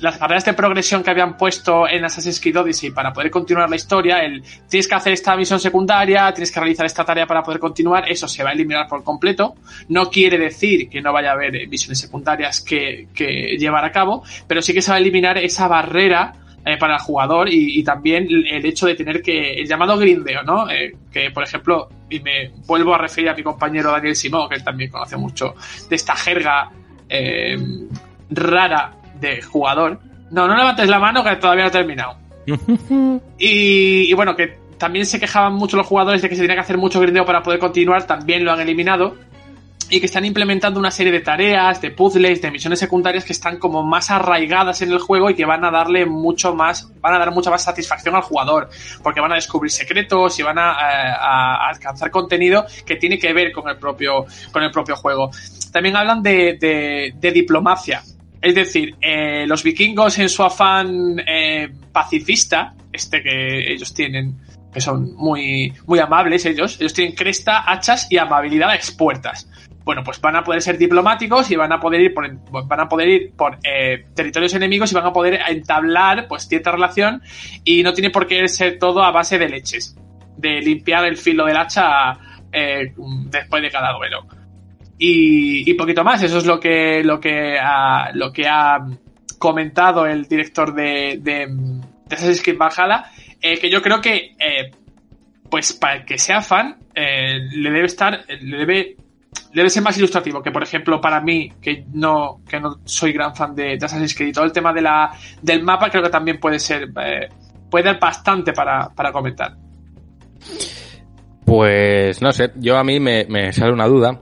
las 0.00 0.18
barreras 0.18 0.44
de 0.44 0.52
progresión 0.52 1.02
que 1.02 1.10
habían 1.10 1.36
puesto 1.36 1.88
en 1.88 2.04
Assassin's 2.04 2.40
Creed 2.40 2.58
Odyssey 2.58 2.90
para 2.90 3.12
poder 3.12 3.30
continuar 3.30 3.68
la 3.68 3.76
historia, 3.76 4.18
el 4.18 4.42
tienes 4.68 4.86
que 4.86 4.94
hacer 4.94 5.12
esta 5.12 5.36
misión 5.36 5.58
secundaria, 5.58 6.32
tienes 6.32 6.50
que 6.50 6.60
realizar 6.60 6.86
esta 6.86 7.04
tarea 7.04 7.26
para 7.26 7.42
poder 7.42 7.58
continuar, 7.58 8.10
eso 8.10 8.28
se 8.28 8.42
va 8.42 8.50
a 8.50 8.52
eliminar 8.52 8.86
por 8.88 9.02
completo. 9.02 9.54
No 9.88 10.10
quiere 10.10 10.38
decir 10.38 10.88
que 10.88 11.00
no 11.00 11.12
vaya 11.12 11.30
a 11.30 11.32
haber 11.32 11.68
misiones 11.68 11.98
secundarias 11.98 12.60
que, 12.60 13.08
que 13.14 13.56
llevar 13.58 13.84
a 13.84 13.92
cabo, 13.92 14.22
pero 14.46 14.62
sí 14.62 14.72
que 14.72 14.82
se 14.82 14.90
va 14.90 14.96
a 14.96 15.00
eliminar 15.00 15.38
esa 15.38 15.66
barrera 15.68 16.34
eh, 16.68 16.76
para 16.78 16.94
el 16.94 17.00
jugador 17.00 17.48
y, 17.48 17.78
y, 17.78 17.84
también 17.84 18.26
el 18.28 18.66
hecho 18.66 18.86
de 18.86 18.96
tener 18.96 19.22
que, 19.22 19.52
el 19.52 19.68
llamado 19.68 19.96
grindeo, 19.96 20.42
¿no? 20.42 20.68
Eh, 20.68 20.96
que, 21.12 21.30
por 21.30 21.44
ejemplo, 21.44 21.88
y 22.10 22.18
me 22.18 22.50
vuelvo 22.66 22.92
a 22.92 22.98
referir 22.98 23.30
a 23.30 23.34
mi 23.34 23.44
compañero 23.44 23.92
Daniel 23.92 24.16
Simón, 24.16 24.48
que 24.48 24.56
él 24.56 24.64
también 24.64 24.90
conoce 24.90 25.16
mucho 25.16 25.54
de 25.88 25.94
esta 25.94 26.16
jerga 26.16 26.68
eh, 27.08 27.56
rara 28.30 28.96
de 29.20 29.40
jugador. 29.42 30.00
No, 30.32 30.48
no 30.48 30.56
levantes 30.56 30.88
la 30.88 30.98
mano 30.98 31.22
que 31.22 31.36
todavía 31.36 31.62
no 31.62 31.68
he 31.68 31.72
terminado. 31.72 32.16
y, 33.38 34.10
y, 34.10 34.12
bueno, 34.14 34.34
que 34.34 34.58
también 34.76 35.06
se 35.06 35.20
quejaban 35.20 35.54
mucho 35.54 35.76
los 35.76 35.86
jugadores 35.86 36.20
de 36.20 36.28
que 36.28 36.34
se 36.34 36.42
tenía 36.42 36.56
que 36.56 36.62
hacer 36.62 36.78
mucho 36.78 36.98
grindeo 36.98 37.24
para 37.24 37.44
poder 37.44 37.60
continuar, 37.60 38.08
también 38.08 38.44
lo 38.44 38.50
han 38.50 38.58
eliminado 38.58 39.14
y 39.88 40.00
que 40.00 40.06
están 40.06 40.24
implementando 40.24 40.80
una 40.80 40.90
serie 40.90 41.12
de 41.12 41.20
tareas, 41.20 41.80
de 41.80 41.90
puzzles, 41.90 42.42
de 42.42 42.50
misiones 42.50 42.78
secundarias 42.78 43.24
que 43.24 43.32
están 43.32 43.58
como 43.58 43.82
más 43.82 44.10
arraigadas 44.10 44.82
en 44.82 44.90
el 44.90 44.98
juego 44.98 45.30
y 45.30 45.34
que 45.34 45.44
van 45.44 45.64
a 45.64 45.70
darle 45.70 46.06
mucho 46.06 46.54
más, 46.54 46.90
van 47.00 47.14
a 47.14 47.18
dar 47.18 47.32
mucha 47.32 47.50
más 47.50 47.62
satisfacción 47.62 48.14
al 48.14 48.22
jugador, 48.22 48.68
porque 49.02 49.20
van 49.20 49.32
a 49.32 49.36
descubrir 49.36 49.70
secretos 49.70 50.38
y 50.38 50.42
van 50.42 50.58
a, 50.58 50.72
a 50.72 51.68
alcanzar 51.68 52.10
contenido 52.10 52.66
que 52.84 52.96
tiene 52.96 53.18
que 53.18 53.32
ver 53.32 53.52
con 53.52 53.68
el 53.68 53.76
propio, 53.76 54.26
con 54.52 54.62
el 54.62 54.70
propio 54.70 54.96
juego. 54.96 55.30
También 55.72 55.96
hablan 55.96 56.22
de 56.22 57.14
diplomacia. 57.20 58.02
Es 58.46 58.54
decir, 58.54 58.94
eh, 59.00 59.44
los 59.46 59.62
vikingos 59.62 60.18
en 60.18 60.28
su 60.28 60.42
afán 60.42 61.18
eh, 61.26 61.68
pacifista, 61.90 62.74
este 62.92 63.22
que 63.22 63.72
ellos 63.72 63.92
tienen, 63.94 64.36
que 64.72 64.80
son 64.80 65.14
muy, 65.16 65.72
muy 65.86 65.98
amables 65.98 66.44
ellos, 66.46 66.76
ellos 66.78 66.92
tienen 66.92 67.14
cresta, 67.14 67.64
hachas 67.66 68.06
y 68.10 68.18
amabilidad 68.18 68.70
a 68.70 68.74
expuertas 68.76 69.48
bueno, 69.86 70.02
pues 70.02 70.20
van 70.20 70.34
a 70.34 70.42
poder 70.42 70.60
ser 70.60 70.76
diplomáticos 70.78 71.48
y 71.52 71.54
van 71.54 71.72
a 71.72 71.78
poder 71.78 72.00
ir 72.00 72.12
por, 72.12 72.28
van 72.50 72.80
a 72.80 72.88
poder 72.88 73.08
ir 73.08 73.32
por 73.36 73.56
eh, 73.62 74.06
territorios 74.14 74.52
enemigos 74.54 74.90
y 74.90 74.96
van 74.96 75.06
a 75.06 75.12
poder 75.12 75.40
entablar 75.48 76.26
pues 76.26 76.48
cierta 76.48 76.72
relación 76.72 77.22
y 77.62 77.84
no 77.84 77.92
tiene 77.92 78.10
por 78.10 78.26
qué 78.26 78.48
ser 78.48 78.80
todo 78.80 79.04
a 79.04 79.12
base 79.12 79.38
de 79.38 79.48
leches, 79.48 79.96
de 80.36 80.60
limpiar 80.60 81.04
el 81.04 81.16
filo 81.16 81.46
del 81.46 81.56
hacha 81.56 82.18
eh, 82.52 82.92
después 83.30 83.62
de 83.62 83.70
cada 83.70 83.92
duelo. 83.92 84.26
Y, 84.98 85.70
y, 85.70 85.74
poquito 85.74 86.02
más, 86.02 86.20
eso 86.20 86.38
es 86.38 86.46
lo 86.46 86.58
que, 86.58 87.04
lo 87.04 87.20
que 87.20 87.56
ha, 87.56 88.10
lo 88.12 88.32
que 88.32 88.48
ha 88.48 88.78
comentado 89.38 90.04
el 90.04 90.26
director 90.26 90.74
de, 90.74 91.20
de, 91.20 91.46
de 91.46 92.14
Assassin's 92.14 92.42
Creed 92.42 92.58
Valhalla, 92.58 93.04
eh, 93.40 93.56
que 93.58 93.70
yo 93.70 93.80
creo 93.80 94.00
que, 94.00 94.34
eh, 94.36 94.72
pues 95.48 95.74
para 95.74 96.04
que 96.04 96.18
sea 96.18 96.40
fan, 96.40 96.76
eh, 96.92 97.38
le 97.52 97.70
debe 97.70 97.86
estar, 97.86 98.24
le 98.40 98.56
debe, 98.56 98.96
debe 99.52 99.70
ser 99.70 99.82
más 99.82 99.96
ilustrativo 99.98 100.42
que, 100.42 100.50
por 100.50 100.62
ejemplo, 100.62 101.00
para 101.00 101.20
mí, 101.20 101.52
que 101.60 101.84
no, 101.92 102.40
que 102.48 102.60
no 102.60 102.80
soy 102.84 103.12
gran 103.12 103.34
fan 103.34 103.54
de, 103.54 103.76
de 103.76 103.84
Assassin's 103.84 104.14
Creed. 104.14 104.34
Todo 104.34 104.44
el 104.44 104.52
tema 104.52 104.72
de 104.72 104.82
la, 104.82 105.10
del 105.42 105.62
mapa 105.62 105.90
creo 105.90 106.02
que 106.02 106.10
también 106.10 106.38
puede 106.38 106.58
ser, 106.58 106.90
eh, 107.02 107.28
puede 107.70 107.84
dar 107.84 108.00
bastante 108.00 108.52
para, 108.52 108.88
para 108.94 109.12
comentar. 109.12 109.56
Pues 111.44 112.20
no 112.20 112.32
sé, 112.32 112.52
yo 112.56 112.76
a 112.76 112.84
mí 112.84 112.98
me, 112.98 113.24
me 113.28 113.52
sale 113.52 113.72
una 113.72 113.86
duda 113.86 114.20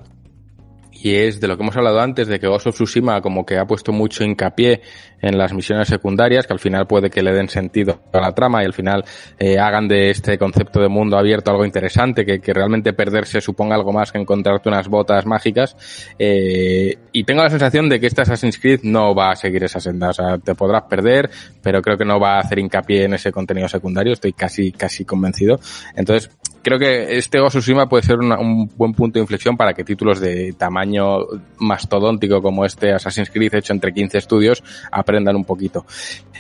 y 1.05 1.17
es 1.17 1.39
de 1.39 1.49
lo 1.49 1.59
que 1.59 1.63
hemos 1.63 1.77
hablado 1.77 2.01
antes, 2.01 2.29
de 2.29 2.41
que 2.41 2.47
Ghost 2.47 2.67
of 2.67 2.77
Tsushima 2.77 3.21
como 3.21 3.45
que 3.45 3.59
ha 3.59 3.67
puesto 3.67 3.93
mucho 3.93 4.25
hincapié 4.25 4.81
en 5.21 5.37
las 5.37 5.53
misiones 5.53 5.87
secundarias, 5.87 6.47
que 6.47 6.55
al 6.55 6.59
final 6.59 6.87
puede 6.87 7.11
que 7.11 7.23
le 7.23 7.31
den 7.35 7.51
sentido 7.51 8.01
a 8.11 8.21
la 8.23 8.33
trama 8.33 8.63
y 8.63 8.65
al 8.65 8.73
final 8.73 9.05
eh, 9.39 9.59
hagan 9.59 9.87
de 9.87 10.09
este 10.09 10.39
concepto 10.39 10.81
de 10.81 10.89
mundo 10.89 11.19
abierto 11.19 11.51
algo 11.51 11.67
interesante, 11.67 12.25
que, 12.25 12.41
que, 12.41 12.55
realmente 12.55 12.95
perderse 12.95 13.43
suponga 13.43 13.75
algo 13.75 13.93
más 13.93 14.13
que 14.13 14.19
encontrarte 14.19 14.71
unas 14.71 14.89
botas 14.89 15.27
mágicas. 15.27 15.77
Eh, 16.19 16.97
y 17.13 17.25
tengo 17.25 17.43
la 17.43 17.51
sensación 17.51 17.91
de 17.91 18.01
que 18.01 18.07
este 18.07 18.23
Assassin's 18.23 18.59
Creed 18.59 18.81
no 18.85 19.15
va 19.15 19.33
a 19.33 19.37
seguir 19.37 19.63
esa 19.63 19.81
senda, 19.81 20.09
o 20.09 20.15
sea, 20.15 20.39
te 20.39 20.55
podrás 20.55 20.85
perder, 20.85 21.29
pero 21.63 21.83
creo 21.83 21.99
que 21.99 22.07
no 22.07 22.19
va 22.19 22.37
a 22.37 22.41
hacer 22.41 22.59
hincapié 22.59 23.05
en 23.05 23.13
ese 23.13 23.31
contenido 23.31 23.69
secundario, 23.69 24.15
estoy 24.15 24.33
casi, 24.33 24.73
casi 24.73 25.05
convencido. 25.05 25.61
Entonces, 25.97 26.31
creo 26.65 26.79
que 26.79 27.17
este 27.17 27.39
Tsushima 27.39 27.89
puede 27.89 28.03
ser 28.03 28.19
un 28.19 28.69
buen 28.77 28.95
punto 28.95 29.19
de 29.19 29.21
inflexión 29.21 29.57
para 29.57 29.75
que 29.75 29.85
títulos 29.85 30.19
de 30.19 30.55
tamaño 30.59 31.19
mastodóntico 31.59 32.43
como 32.43 32.65
este 32.65 32.93
Assassin's 32.93 33.31
Creed 33.31 33.55
hecho 33.55 33.73
entre 33.73 33.93
15 33.93 34.19
estudios 34.19 34.65
aprendan 34.91 35.37
un 35.37 35.45
poquito. 35.45 35.85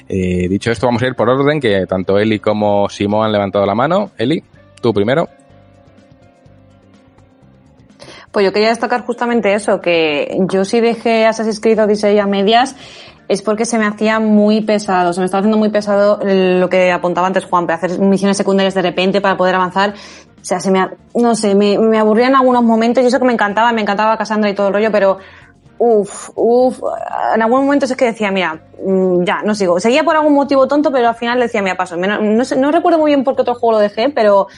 Eh, 0.08 0.48
dicho 0.48 0.72
esto, 0.72 0.86
vamos 0.86 1.02
a 1.02 1.06
ir 1.06 1.14
por 1.14 1.28
orden, 1.28 1.60
que 1.60 1.86
tanto 1.86 2.18
Eli 2.18 2.40
como 2.40 2.88
Simón 2.88 3.24
han 3.24 3.32
levantado 3.32 3.64
la 3.66 3.74
mano. 3.74 4.10
Eli, 4.18 4.42
tú 4.80 4.92
primero. 4.92 5.28
Pues 8.32 8.44
yo 8.44 8.52
quería 8.52 8.70
destacar 8.70 9.02
justamente 9.02 9.54
eso, 9.54 9.80
que 9.80 10.36
yo 10.50 10.64
sí 10.64 10.80
dejé 10.80 11.24
Assassin's 11.26 11.60
Creed 11.60 11.78
Odyssey 11.78 12.18
a 12.18 12.26
medias 12.26 12.74
es 13.28 13.42
porque 13.42 13.64
se 13.64 13.78
me 13.78 13.86
hacía 13.86 14.20
muy 14.20 14.60
pesado, 14.60 15.12
se 15.12 15.20
me 15.20 15.26
estaba 15.26 15.40
haciendo 15.40 15.58
muy 15.58 15.70
pesado 15.70 16.20
lo 16.22 16.68
que 16.68 16.92
apuntaba 16.92 17.26
antes 17.26 17.44
Juan, 17.44 17.70
hacer 17.70 17.98
misiones 17.98 18.36
secundarias 18.36 18.74
de 18.74 18.82
repente 18.82 19.20
para 19.20 19.36
poder 19.36 19.54
avanzar. 19.54 19.94
O 20.40 20.44
sea, 20.44 20.60
se 20.60 20.70
me, 20.70 20.86
no 21.14 21.34
sé, 21.34 21.54
me, 21.54 21.78
me 21.78 21.98
aburría 21.98 22.26
en 22.26 22.36
algunos 22.36 22.62
momentos 22.62 23.02
y 23.02 23.06
eso 23.06 23.18
que 23.18 23.24
me 23.24 23.32
encantaba, 23.32 23.72
me 23.72 23.80
encantaba 23.80 24.18
Cassandra 24.18 24.50
y 24.50 24.54
todo 24.54 24.68
el 24.68 24.74
rollo, 24.74 24.92
pero 24.92 25.18
uff, 25.78 26.30
uff, 26.34 26.80
en 27.34 27.42
algún 27.42 27.64
momento 27.64 27.86
es 27.86 27.96
que 27.96 28.06
decía, 28.06 28.30
mira, 28.30 28.60
ya, 29.24 29.42
no 29.42 29.54
sigo. 29.54 29.80
Seguía 29.80 30.04
por 30.04 30.16
algún 30.16 30.34
motivo 30.34 30.68
tonto, 30.68 30.92
pero 30.92 31.08
al 31.08 31.14
final 31.14 31.40
decía, 31.40 31.62
mira, 31.62 31.76
paso. 31.76 31.96
No, 31.96 32.20
no, 32.20 32.44
sé, 32.44 32.56
no 32.56 32.70
recuerdo 32.70 32.98
muy 32.98 33.10
bien 33.10 33.24
por 33.24 33.34
qué 33.36 33.42
otro 33.42 33.54
juego 33.54 33.72
lo 33.72 33.78
dejé, 33.78 34.10
pero 34.10 34.48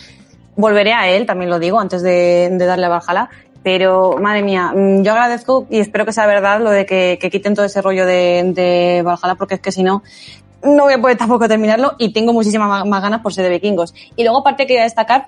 volveré 0.57 0.93
a 0.93 1.09
él, 1.09 1.27
también 1.27 1.51
lo 1.51 1.59
digo, 1.59 1.79
antes 1.79 2.03
de, 2.03 2.49
de 2.51 2.67
darle 2.67 2.87
a 2.87 2.89
Valhalla. 2.89 3.29
Pero, 3.67 4.17
madre 4.21 4.45
mía, 4.45 4.73
yo 4.77 5.11
agradezco 5.11 5.67
y 5.69 5.81
espero 5.81 6.07
que 6.07 6.13
sea 6.13 6.25
verdad 6.29 6.61
lo 6.61 6.71
de 6.71 6.87
que, 6.87 7.19
quiten 7.33 7.57
todo 7.57 7.67
ese 7.67 7.83
rollo 7.83 8.07
de, 8.07 8.53
de 8.55 9.03
Valhalla, 9.03 9.35
porque 9.35 9.57
es 9.57 9.61
que 9.61 9.73
si 9.73 9.83
no, 9.83 10.05
no 10.63 10.85
voy 10.85 10.93
a 10.93 11.01
poder 11.01 11.17
tampoco 11.17 11.49
terminarlo 11.49 11.97
y 11.99 12.13
tengo 12.13 12.33
muchísimas 12.33 12.69
más, 12.69 12.87
más 12.87 13.03
ganas 13.03 13.23
por 13.23 13.35
ser 13.35 13.43
de 13.43 13.51
vikingos. 13.51 13.93
Y 14.15 14.23
luego, 14.23 14.39
aparte, 14.39 14.69
quería 14.69 14.85
destacar 14.85 15.27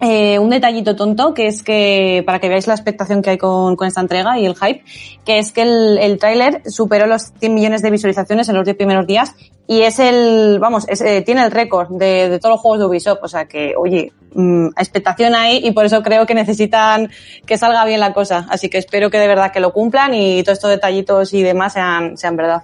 eh, 0.00 0.38
un 0.38 0.50
detallito 0.50 0.94
tonto, 0.94 1.34
que 1.34 1.48
es 1.48 1.62
que, 1.62 2.22
para 2.24 2.38
que 2.38 2.48
veáis 2.48 2.66
la 2.68 2.74
expectación 2.74 3.20
que 3.20 3.30
hay 3.30 3.38
con, 3.38 3.74
con 3.74 3.88
esta 3.88 4.00
entrega 4.00 4.38
y 4.38 4.46
el 4.46 4.54
hype, 4.54 4.84
que 5.24 5.38
es 5.38 5.50
que 5.52 5.62
el, 5.62 5.98
el 5.98 6.18
tráiler 6.18 6.62
superó 6.66 7.06
los 7.06 7.32
100 7.38 7.52
millones 7.52 7.82
de 7.82 7.90
visualizaciones 7.90 8.48
en 8.48 8.54
los 8.54 8.64
10 8.64 8.76
primeros 8.76 9.06
días 9.06 9.34
y 9.66 9.82
es 9.82 9.98
el, 9.98 10.58
vamos, 10.60 10.86
es, 10.88 11.00
eh, 11.00 11.22
tiene 11.22 11.44
el 11.44 11.50
récord 11.50 11.88
de, 11.90 12.28
de, 12.28 12.38
todos 12.38 12.54
los 12.54 12.60
juegos 12.60 12.78
de 12.78 12.86
Ubisoft, 12.86 13.18
o 13.22 13.28
sea 13.28 13.46
que, 13.46 13.74
oye, 13.76 14.12
mmm, 14.34 14.68
expectación 14.76 15.34
ahí 15.34 15.60
y 15.64 15.72
por 15.72 15.84
eso 15.84 16.02
creo 16.02 16.26
que 16.26 16.34
necesitan 16.34 17.10
que 17.44 17.58
salga 17.58 17.84
bien 17.84 17.98
la 17.98 18.12
cosa, 18.12 18.46
así 18.50 18.68
que 18.68 18.78
espero 18.78 19.10
que 19.10 19.18
de 19.18 19.26
verdad 19.26 19.52
que 19.52 19.60
lo 19.60 19.72
cumplan 19.72 20.14
y 20.14 20.42
todos 20.44 20.58
estos 20.58 20.70
detallitos 20.70 21.34
y 21.34 21.42
demás 21.42 21.72
sean, 21.72 22.16
sean 22.16 22.36
verdad. 22.36 22.62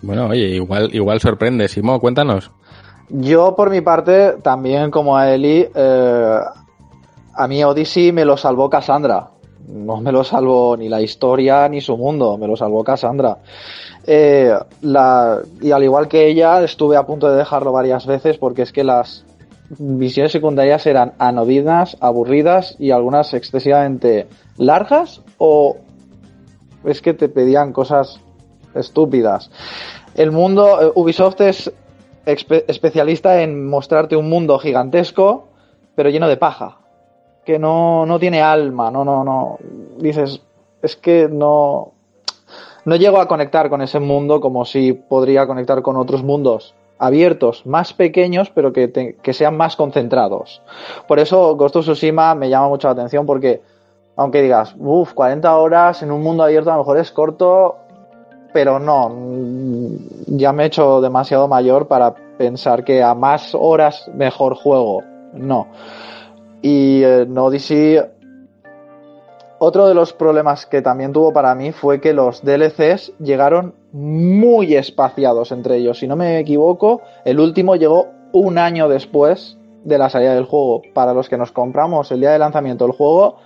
Bueno, 0.00 0.28
oye, 0.28 0.48
igual, 0.48 0.88
igual 0.94 1.20
sorprende, 1.20 1.68
Simo, 1.68 2.00
cuéntanos. 2.00 2.50
Yo, 3.08 3.54
por 3.54 3.70
mi 3.70 3.80
parte, 3.80 4.34
también 4.42 4.90
como 4.90 5.16
a 5.16 5.32
Eli, 5.32 5.68
eh, 5.74 6.40
a 7.34 7.48
mí 7.48 7.62
Odyssey 7.62 8.12
me 8.12 8.24
lo 8.24 8.36
salvó 8.36 8.68
Cassandra. 8.68 9.30
No 9.68 10.00
me 10.00 10.12
lo 10.12 10.24
salvó 10.24 10.76
ni 10.76 10.88
la 10.88 11.00
historia 11.00 11.68
ni 11.68 11.80
su 11.80 11.96
mundo, 11.96 12.36
me 12.38 12.46
lo 12.46 12.56
salvó 12.56 12.82
Cassandra. 12.84 13.38
Eh, 14.06 14.52
la, 14.82 15.40
y 15.60 15.70
al 15.72 15.82
igual 15.82 16.08
que 16.08 16.26
ella, 16.28 16.62
estuve 16.62 16.96
a 16.96 17.04
punto 17.04 17.28
de 17.28 17.36
dejarlo 17.36 17.72
varias 17.72 18.06
veces 18.06 18.38
porque 18.38 18.62
es 18.62 18.72
que 18.72 18.84
las 18.84 19.24
misiones 19.78 20.30
secundarias 20.30 20.86
eran 20.86 21.14
anodinas, 21.18 21.96
aburridas 22.00 22.76
y 22.78 22.92
algunas 22.92 23.34
excesivamente 23.34 24.28
largas 24.56 25.22
o 25.38 25.76
es 26.84 27.02
que 27.02 27.14
te 27.14 27.28
pedían 27.28 27.72
cosas 27.72 28.20
estúpidas. 28.74 29.50
El 30.14 30.30
mundo, 30.30 30.80
eh, 30.80 30.92
Ubisoft 30.94 31.40
es 31.40 31.72
especialista 32.26 33.42
en 33.42 33.68
mostrarte 33.68 34.16
un 34.16 34.28
mundo 34.28 34.58
gigantesco, 34.58 35.48
pero 35.94 36.10
lleno 36.10 36.28
de 36.28 36.36
paja. 36.36 36.78
Que 37.44 37.58
no, 37.58 38.04
no 38.06 38.18
tiene 38.18 38.42
alma, 38.42 38.90
no, 38.90 39.04
no, 39.04 39.24
no. 39.24 39.58
Dices, 39.98 40.42
es 40.82 40.96
que 40.96 41.28
no. 41.30 41.92
No 42.84 42.96
llego 42.96 43.20
a 43.20 43.26
conectar 43.26 43.68
con 43.68 43.82
ese 43.82 43.98
mundo 43.98 44.40
como 44.40 44.64
si 44.64 44.92
podría 44.92 45.46
conectar 45.46 45.82
con 45.82 45.96
otros 45.96 46.22
mundos 46.22 46.74
abiertos, 46.98 47.66
más 47.66 47.92
pequeños, 47.92 48.50
pero 48.50 48.72
que, 48.72 49.16
que 49.20 49.32
sean 49.32 49.56
más 49.56 49.76
concentrados. 49.76 50.62
Por 51.06 51.18
eso 51.18 51.56
Ghost 51.56 51.76
of 51.76 51.84
Tsushima 51.84 52.34
me 52.34 52.48
llama 52.48 52.68
mucho 52.68 52.88
la 52.88 52.92
atención 52.92 53.26
porque, 53.26 53.60
aunque 54.16 54.42
digas, 54.42 54.74
uff, 54.78 55.12
40 55.12 55.56
horas 55.56 56.02
en 56.02 56.10
un 56.10 56.22
mundo 56.22 56.44
abierto 56.44 56.70
a 56.70 56.74
lo 56.74 56.80
mejor 56.80 56.98
es 56.98 57.10
corto, 57.10 57.76
pero 58.56 58.78
no, 58.78 59.14
ya 60.28 60.50
me 60.54 60.62
he 60.62 60.66
hecho 60.68 61.02
demasiado 61.02 61.46
mayor 61.46 61.88
para 61.88 62.14
pensar 62.38 62.84
que 62.84 63.02
a 63.02 63.14
más 63.14 63.54
horas 63.54 64.10
mejor 64.14 64.54
juego. 64.54 65.02
No. 65.34 65.66
Y 66.62 67.02
en 67.04 67.36
Odyssey, 67.36 68.00
otro 69.58 69.88
de 69.88 69.94
los 69.94 70.14
problemas 70.14 70.64
que 70.64 70.80
también 70.80 71.12
tuvo 71.12 71.34
para 71.34 71.54
mí 71.54 71.72
fue 71.72 72.00
que 72.00 72.14
los 72.14 72.42
DLCs 72.42 73.12
llegaron 73.18 73.74
muy 73.92 74.74
espaciados 74.74 75.52
entre 75.52 75.76
ellos. 75.76 75.98
Si 75.98 76.08
no 76.08 76.16
me 76.16 76.38
equivoco, 76.38 77.02
el 77.26 77.40
último 77.40 77.76
llegó 77.76 78.06
un 78.32 78.56
año 78.56 78.88
después 78.88 79.58
de 79.84 79.98
la 79.98 80.08
salida 80.08 80.34
del 80.34 80.46
juego. 80.46 80.80
Para 80.94 81.12
los 81.12 81.28
que 81.28 81.36
nos 81.36 81.52
compramos 81.52 82.10
el 82.10 82.20
día 82.20 82.30
de 82.30 82.38
lanzamiento 82.38 82.86
del 82.86 82.96
juego, 82.96 83.36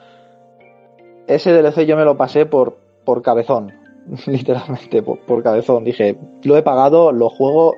ese 1.26 1.50
DLC 1.50 1.80
yo 1.84 1.96
me 1.96 2.04
lo 2.04 2.16
pasé 2.16 2.46
por, 2.46 2.76
por 3.04 3.22
cabezón. 3.22 3.79
literalmente 4.26 5.02
por, 5.02 5.20
por, 5.20 5.42
cabezón. 5.42 5.84
Dije, 5.84 6.18
lo 6.42 6.56
he 6.56 6.62
pagado, 6.62 7.12
lo 7.12 7.28
juego 7.28 7.76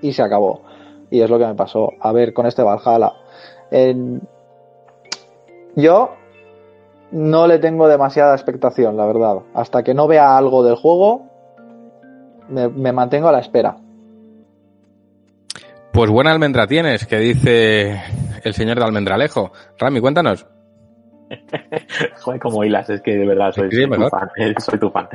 y 0.00 0.12
se 0.12 0.22
acabó. 0.22 0.62
Y 1.10 1.20
es 1.20 1.30
lo 1.30 1.38
que 1.38 1.46
me 1.46 1.54
pasó. 1.54 1.92
A 2.00 2.12
ver, 2.12 2.32
con 2.32 2.46
este 2.46 2.62
Valhalla. 2.62 3.12
Yo 5.76 6.10
no 7.12 7.46
le 7.46 7.58
tengo 7.58 7.88
demasiada 7.88 8.34
expectación, 8.34 8.96
la 8.96 9.06
verdad. 9.06 9.38
Hasta 9.54 9.82
que 9.82 9.94
no 9.94 10.06
vea 10.06 10.36
algo 10.36 10.62
del 10.62 10.76
juego, 10.76 11.22
me, 12.48 12.68
me 12.68 12.92
mantengo 12.92 13.28
a 13.28 13.32
la 13.32 13.40
espera. 13.40 13.76
Pues 15.92 16.10
buena 16.10 16.32
almendra 16.32 16.66
tienes, 16.66 17.06
que 17.06 17.18
dice 17.18 18.00
el 18.42 18.54
señor 18.54 18.78
de 18.78 18.84
Almendralejo. 18.84 19.52
Rami, 19.78 20.00
cuéntanos. 20.00 20.46
Joder, 22.20 22.40
como 22.40 22.64
hilas, 22.64 22.88
es 22.90 23.00
que 23.00 23.16
de 23.16 23.26
verdad 23.26 23.52
soy, 23.52 23.70
soy 23.70 23.88
tu 23.88 24.08
fan. 24.08 24.30
Soy 24.58 24.78
tu 24.78 24.90
fan. 24.90 25.08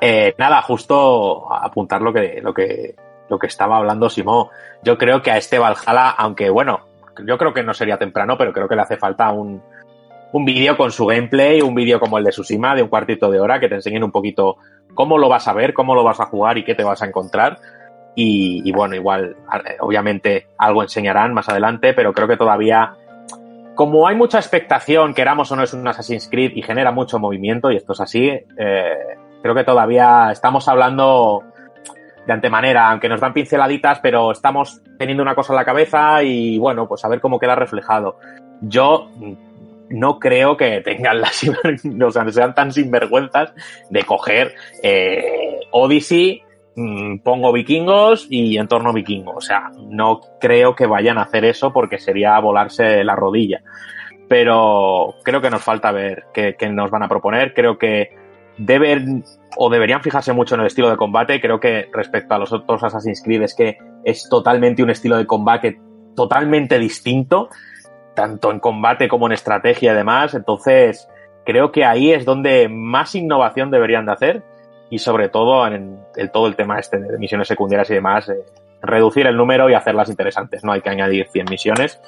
Eh, 0.00 0.34
nada, 0.38 0.62
justo 0.62 1.52
apuntar 1.52 2.02
lo 2.02 2.12
que, 2.12 2.40
lo 2.42 2.52
que, 2.52 2.94
lo 3.28 3.38
que 3.38 3.46
estaba 3.46 3.76
hablando 3.76 4.08
Simó. 4.08 4.50
Yo 4.82 4.98
creo 4.98 5.22
que 5.22 5.30
a 5.30 5.36
este 5.36 5.58
Valhalla, 5.58 6.10
aunque 6.10 6.50
bueno, 6.50 6.80
yo 7.24 7.38
creo 7.38 7.52
que 7.52 7.62
no 7.62 7.74
sería 7.74 7.98
temprano, 7.98 8.36
pero 8.38 8.52
creo 8.52 8.68
que 8.68 8.76
le 8.76 8.82
hace 8.82 8.96
falta 8.96 9.30
un, 9.30 9.62
un 10.32 10.44
vídeo 10.44 10.76
con 10.76 10.90
su 10.90 11.06
gameplay, 11.06 11.60
un 11.60 11.74
vídeo 11.74 12.00
como 12.00 12.18
el 12.18 12.24
de 12.24 12.30
Tsushima, 12.30 12.74
de 12.74 12.82
un 12.82 12.88
cuartito 12.88 13.30
de 13.30 13.40
hora, 13.40 13.60
que 13.60 13.68
te 13.68 13.76
enseñen 13.76 14.04
un 14.04 14.12
poquito 14.12 14.56
cómo 14.94 15.18
lo 15.18 15.28
vas 15.28 15.48
a 15.48 15.52
ver, 15.52 15.74
cómo 15.74 15.94
lo 15.94 16.04
vas 16.04 16.20
a 16.20 16.26
jugar 16.26 16.58
y 16.58 16.64
qué 16.64 16.74
te 16.74 16.84
vas 16.84 17.02
a 17.02 17.06
encontrar. 17.06 17.58
Y, 18.14 18.68
y 18.68 18.72
bueno, 18.72 18.94
igual, 18.96 19.36
obviamente 19.80 20.48
algo 20.58 20.82
enseñarán 20.82 21.32
más 21.32 21.48
adelante, 21.48 21.94
pero 21.94 22.12
creo 22.12 22.26
que 22.26 22.36
todavía 22.36 22.96
como 23.80 24.06
hay 24.06 24.14
mucha 24.14 24.36
expectación, 24.36 25.14
queramos 25.14 25.50
o 25.50 25.56
no 25.56 25.62
es 25.62 25.72
un 25.72 25.88
Assassin's 25.88 26.28
Creed 26.30 26.52
y 26.54 26.60
genera 26.60 26.92
mucho 26.92 27.18
movimiento, 27.18 27.72
y 27.72 27.76
esto 27.76 27.94
es 27.94 28.00
así, 28.02 28.28
eh, 28.28 28.94
creo 29.40 29.54
que 29.54 29.64
todavía 29.64 30.28
estamos 30.30 30.68
hablando 30.68 31.42
de 32.26 32.30
antemanera, 32.30 32.90
aunque 32.90 33.08
nos 33.08 33.22
dan 33.22 33.32
pinceladitas, 33.32 34.00
pero 34.00 34.32
estamos 34.32 34.82
teniendo 34.98 35.22
una 35.22 35.34
cosa 35.34 35.54
en 35.54 35.56
la 35.56 35.64
cabeza 35.64 36.22
y 36.22 36.58
bueno, 36.58 36.86
pues 36.86 37.02
a 37.06 37.08
ver 37.08 37.22
cómo 37.22 37.38
queda 37.38 37.54
reflejado. 37.54 38.18
Yo 38.60 39.08
no 39.88 40.18
creo 40.18 40.58
que 40.58 40.82
tengan 40.82 41.22
las, 41.22 41.42
o 42.04 42.10
sea, 42.10 42.30
sean 42.30 42.54
tan 42.54 42.72
sinvergüenzas 42.74 43.54
de 43.88 44.02
coger 44.02 44.56
eh, 44.82 45.58
Odyssey 45.70 46.42
pongo 46.74 47.52
vikingos 47.52 48.26
y 48.30 48.56
entorno 48.56 48.92
vikingo. 48.92 49.32
O 49.32 49.40
sea, 49.40 49.70
no 49.78 50.20
creo 50.40 50.74
que 50.74 50.86
vayan 50.86 51.18
a 51.18 51.22
hacer 51.22 51.44
eso 51.44 51.72
porque 51.72 51.98
sería 51.98 52.38
volarse 52.38 53.04
la 53.04 53.16
rodilla. 53.16 53.62
Pero 54.28 55.14
creo 55.24 55.40
que 55.40 55.50
nos 55.50 55.62
falta 55.62 55.90
ver 55.92 56.24
qué, 56.32 56.54
nos 56.70 56.90
van 56.90 57.02
a 57.02 57.08
proponer. 57.08 57.52
Creo 57.52 57.78
que 57.78 58.10
deben 58.56 59.24
o 59.56 59.68
deberían 59.70 60.02
fijarse 60.02 60.32
mucho 60.32 60.54
en 60.54 60.60
el 60.60 60.68
estilo 60.68 60.88
de 60.88 60.96
combate. 60.96 61.40
Creo 61.40 61.58
que 61.58 61.88
respecto 61.92 62.34
a 62.34 62.38
los 62.38 62.52
otros 62.52 62.82
Assassin's 62.84 63.22
Creed 63.22 63.42
es 63.42 63.54
que 63.54 63.78
es 64.04 64.28
totalmente 64.28 64.82
un 64.82 64.90
estilo 64.90 65.16
de 65.16 65.26
combate 65.26 65.80
totalmente 66.14 66.78
distinto, 66.78 67.48
tanto 68.14 68.50
en 68.52 68.60
combate 68.60 69.08
como 69.08 69.26
en 69.26 69.32
estrategia 69.32 69.92
y 69.92 69.96
demás. 69.96 70.34
Entonces, 70.34 71.08
creo 71.44 71.72
que 71.72 71.84
ahí 71.84 72.12
es 72.12 72.24
donde 72.24 72.68
más 72.68 73.14
innovación 73.16 73.70
deberían 73.70 74.06
de 74.06 74.12
hacer 74.12 74.44
y 74.90 74.98
sobre 74.98 75.28
todo 75.28 75.66
en 75.66 76.00
todo 76.32 76.46
el 76.46 76.56
tema 76.56 76.78
este 76.78 76.98
de 76.98 77.18
misiones 77.18 77.48
secundarias 77.48 77.90
y 77.90 77.94
demás, 77.94 78.28
eh, 78.28 78.44
reducir 78.82 79.26
el 79.26 79.36
número 79.36 79.70
y 79.70 79.74
hacerlas 79.74 80.10
interesantes. 80.10 80.64
No 80.64 80.72
hay 80.72 80.82
que 80.82 80.90
añadir 80.90 81.28
100 81.30 81.46
misiones 81.48 82.00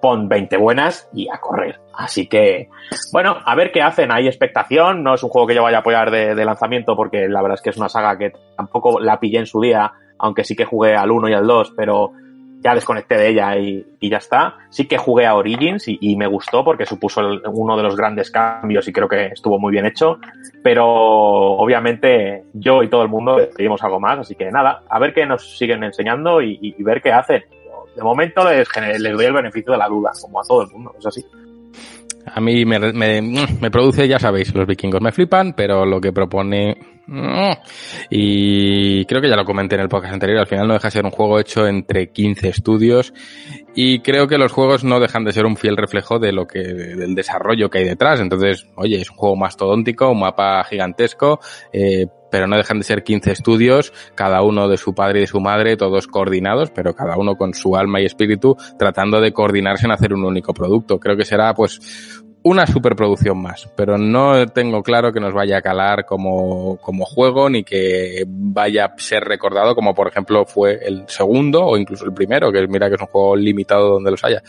pon 0.00 0.28
20 0.28 0.56
buenas 0.56 1.08
y 1.12 1.28
a 1.28 1.38
correr. 1.38 1.78
Así 1.92 2.26
que, 2.26 2.68
bueno, 3.12 3.36
a 3.44 3.54
ver 3.54 3.70
qué 3.70 3.82
hacen. 3.82 4.10
Hay 4.10 4.26
expectación. 4.26 5.02
No 5.02 5.14
es 5.14 5.22
un 5.22 5.30
juego 5.30 5.46
que 5.46 5.54
yo 5.54 5.62
vaya 5.62 5.78
a 5.78 5.80
apoyar 5.80 6.10
de, 6.10 6.34
de, 6.34 6.44
lanzamiento 6.44 6.96
porque 6.96 7.28
la 7.28 7.42
verdad 7.42 7.56
es 7.56 7.62
que 7.62 7.70
es 7.70 7.76
una 7.76 7.88
saga 7.88 8.16
que 8.16 8.32
tampoco 8.56 8.98
la 9.00 9.20
pillé 9.20 9.38
en 9.38 9.46
su 9.46 9.60
día, 9.60 9.92
aunque 10.18 10.44
sí 10.44 10.56
que 10.56 10.64
jugué 10.64 10.96
al 10.96 11.10
1 11.10 11.28
y 11.28 11.34
al 11.34 11.46
2, 11.46 11.74
pero 11.76 12.12
ya 12.60 12.74
desconecté 12.74 13.16
de 13.16 13.28
ella 13.28 13.56
y, 13.56 13.84
y 13.98 14.10
ya 14.10 14.18
está. 14.18 14.56
Sí 14.70 14.86
que 14.86 14.98
jugué 14.98 15.26
a 15.26 15.34
Origins 15.34 15.88
y, 15.88 15.98
y 16.00 16.16
me 16.16 16.26
gustó 16.26 16.64
porque 16.64 16.86
supuso 16.86 17.20
uno 17.52 17.76
de 17.76 17.82
los 17.82 17.96
grandes 17.96 18.30
cambios 18.30 18.86
y 18.86 18.92
creo 18.92 19.08
que 19.08 19.26
estuvo 19.26 19.58
muy 19.58 19.72
bien 19.72 19.86
hecho. 19.86 20.18
Pero 20.62 20.86
obviamente 20.86 22.44
yo 22.52 22.82
y 22.82 22.88
todo 22.88 23.02
el 23.02 23.08
mundo 23.08 23.38
pedimos 23.56 23.82
algo 23.82 23.98
más. 23.98 24.18
Así 24.20 24.34
que 24.34 24.50
nada, 24.50 24.82
a 24.88 24.98
ver 24.98 25.14
qué 25.14 25.26
nos 25.26 25.58
siguen 25.58 25.82
enseñando 25.84 26.42
y, 26.42 26.58
y 26.60 26.82
ver 26.82 27.00
qué 27.00 27.12
hacen 27.12 27.42
de 27.94 28.02
momento 28.02 28.48
les, 28.48 28.68
les 28.98 29.12
doy 29.12 29.26
el 29.26 29.32
beneficio 29.32 29.72
de 29.72 29.78
la 29.78 29.88
duda, 29.88 30.12
como 30.20 30.40
a 30.40 30.44
todo 30.44 30.62
el 30.62 30.70
mundo, 30.70 30.94
es 30.98 31.06
así. 31.06 31.24
A 32.26 32.40
mí 32.40 32.64
me, 32.64 32.78
me, 32.92 33.22
me, 33.22 33.70
produce, 33.70 34.06
ya 34.06 34.18
sabéis, 34.18 34.54
los 34.54 34.66
vikingos 34.66 35.00
me 35.00 35.12
flipan, 35.12 35.54
pero 35.54 35.84
lo 35.84 36.00
que 36.00 36.12
propone... 36.12 36.76
Y 38.08 39.04
creo 39.06 39.20
que 39.20 39.28
ya 39.28 39.36
lo 39.36 39.44
comenté 39.44 39.74
en 39.74 39.82
el 39.82 39.88
podcast 39.88 40.14
anterior, 40.14 40.38
al 40.38 40.46
final 40.46 40.68
no 40.68 40.74
deja 40.74 40.88
de 40.88 40.92
ser 40.92 41.04
un 41.04 41.10
juego 41.10 41.40
hecho 41.40 41.66
entre 41.66 42.10
15 42.10 42.48
estudios 42.48 43.12
y 43.74 44.00
creo 44.00 44.26
que 44.26 44.38
los 44.38 44.52
juegos 44.52 44.84
no 44.84 45.00
dejan 45.00 45.24
de 45.24 45.32
ser 45.32 45.46
un 45.46 45.56
fiel 45.56 45.76
reflejo 45.76 46.18
de 46.18 46.32
lo 46.32 46.46
que, 46.46 46.60
del 46.60 47.14
desarrollo 47.14 47.70
que 47.70 47.78
hay 47.78 47.84
detrás. 47.84 48.20
Entonces, 48.20 48.66
oye, 48.76 49.00
es 49.00 49.10
un 49.10 49.16
juego 49.16 49.36
mastodóntico, 49.36 50.10
un 50.10 50.20
mapa 50.20 50.62
gigantesco, 50.64 51.40
eh, 51.72 52.06
pero 52.30 52.46
no 52.46 52.56
dejan 52.56 52.78
de 52.78 52.84
ser 52.84 53.02
15 53.02 53.32
estudios, 53.32 53.92
cada 54.14 54.42
uno 54.42 54.68
de 54.68 54.76
su 54.76 54.94
padre 54.94 55.18
y 55.18 55.22
de 55.22 55.26
su 55.26 55.40
madre, 55.40 55.76
todos 55.76 56.06
coordinados, 56.06 56.70
pero 56.70 56.94
cada 56.94 57.16
uno 57.16 57.36
con 57.36 57.54
su 57.54 57.76
alma 57.76 58.00
y 58.00 58.06
espíritu, 58.06 58.56
tratando 58.78 59.20
de 59.20 59.32
coordinarse 59.32 59.86
en 59.86 59.92
hacer 59.92 60.12
un 60.12 60.24
único 60.24 60.52
producto. 60.52 60.98
Creo 60.98 61.16
que 61.16 61.24
será, 61.24 61.54
pues, 61.54 61.80
una 62.42 62.66
superproducción 62.66 63.40
más, 63.40 63.68
pero 63.76 63.98
no 63.98 64.46
tengo 64.46 64.82
claro 64.82 65.12
que 65.12 65.20
nos 65.20 65.34
vaya 65.34 65.58
a 65.58 65.62
calar 65.62 66.06
como, 66.06 66.78
como 66.78 67.04
juego 67.04 67.50
ni 67.50 67.64
que 67.64 68.24
vaya 68.26 68.86
a 68.86 68.98
ser 68.98 69.24
recordado 69.24 69.74
como 69.74 69.94
por 69.94 70.08
ejemplo 70.08 70.46
fue 70.46 70.78
el 70.82 71.04
segundo 71.08 71.64
o 71.66 71.76
incluso 71.76 72.06
el 72.06 72.14
primero, 72.14 72.50
que 72.50 72.66
mira 72.66 72.88
que 72.88 72.94
es 72.94 73.00
un 73.00 73.08
juego 73.08 73.36
limitado 73.36 73.90
donde 73.90 74.10
los 74.10 74.24
haya. 74.24 74.42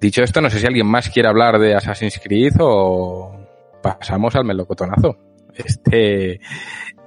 Dicho 0.00 0.22
esto, 0.22 0.40
no 0.40 0.50
sé 0.50 0.60
si 0.60 0.66
alguien 0.66 0.86
más 0.86 1.10
quiere 1.10 1.28
hablar 1.28 1.58
de 1.58 1.74
Assassin's 1.74 2.20
Creed 2.22 2.54
o 2.60 3.36
pasamos 3.82 4.36
al 4.36 4.44
melocotonazo. 4.44 5.16
Este, 5.54 6.38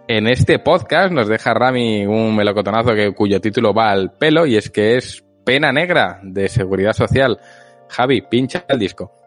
en 0.10 0.28
este 0.28 0.60
podcast 0.60 1.14
nos 1.14 1.30
deja 1.30 1.54
Rami 1.54 2.06
un 2.06 2.36
melocotonazo 2.36 2.94
que, 2.94 3.14
cuyo 3.14 3.40
título 3.40 3.74
va 3.74 3.92
al 3.92 4.12
pelo 4.12 4.46
y 4.46 4.58
es 4.58 4.70
que 4.70 4.98
es 4.98 5.24
Pena 5.46 5.72
Negra 5.72 6.20
de 6.22 6.50
Seguridad 6.50 6.92
Social. 6.92 7.40
Javi, 7.88 8.22
pincha 8.24 8.66
el 8.68 8.80
disco. 8.80 9.21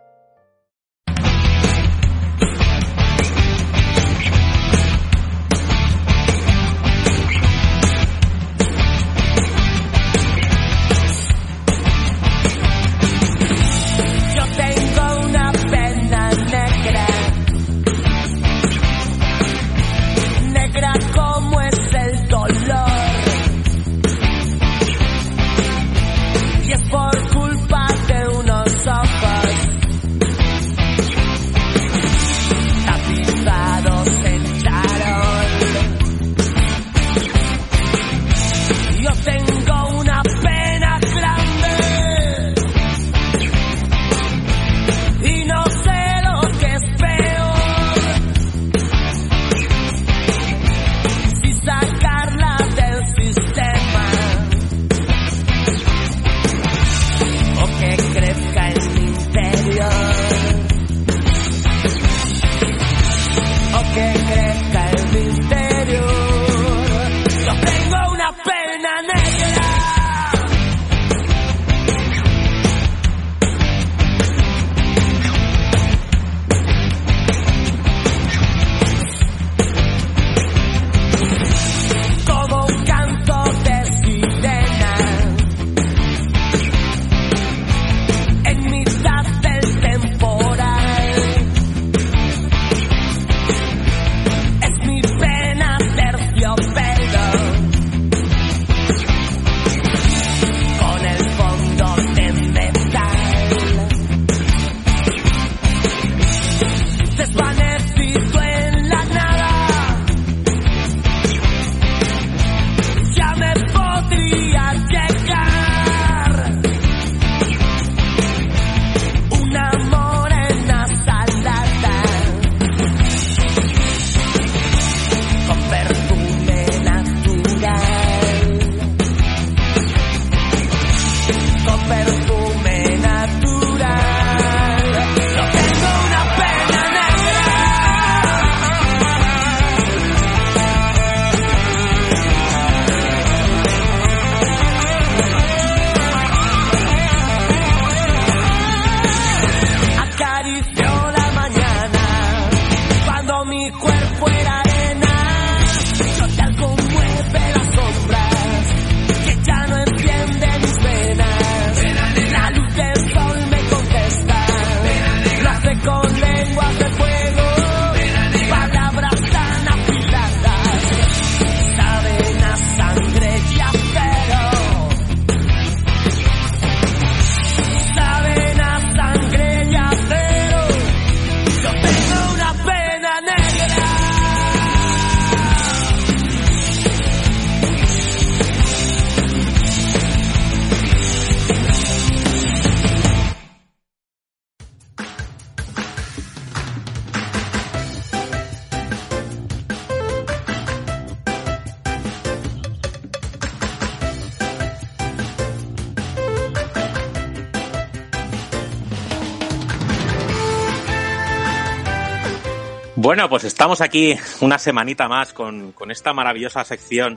Bueno, 213.15 213.29
pues 213.29 213.45
estamos 213.45 213.81
aquí 213.81 214.17
una 214.41 214.59
semanita 214.59 215.07
más 215.07 215.33
con, 215.33 215.71
con 215.71 215.93
esta 215.93 216.13
maravillosa 216.13 216.65
sección 216.65 217.17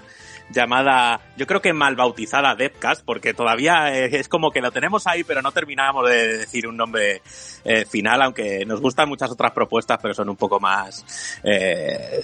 llamada, 0.51 1.21
yo 1.37 1.47
creo 1.47 1.59
que 1.59 1.73
mal 1.73 1.95
bautizada 1.95 2.53
Devcast, 2.53 3.03
porque 3.03 3.33
todavía 3.33 3.91
es 4.05 4.29
como 4.29 4.51
que 4.51 4.61
lo 4.61 4.71
tenemos 4.71 5.07
ahí, 5.07 5.23
pero 5.23 5.41
no 5.41 5.51
terminamos 5.51 6.07
de 6.07 6.37
decir 6.37 6.67
un 6.67 6.77
nombre 6.77 7.23
eh, 7.63 7.83
final, 7.85 8.21
aunque 8.21 8.63
nos 8.63 8.79
gustan 8.79 9.09
muchas 9.09 9.31
otras 9.31 9.53
propuestas, 9.53 9.97
pero 9.99 10.13
son 10.13 10.29
un 10.29 10.35
poco 10.35 10.59
más 10.59 11.03
eh, 11.43 12.21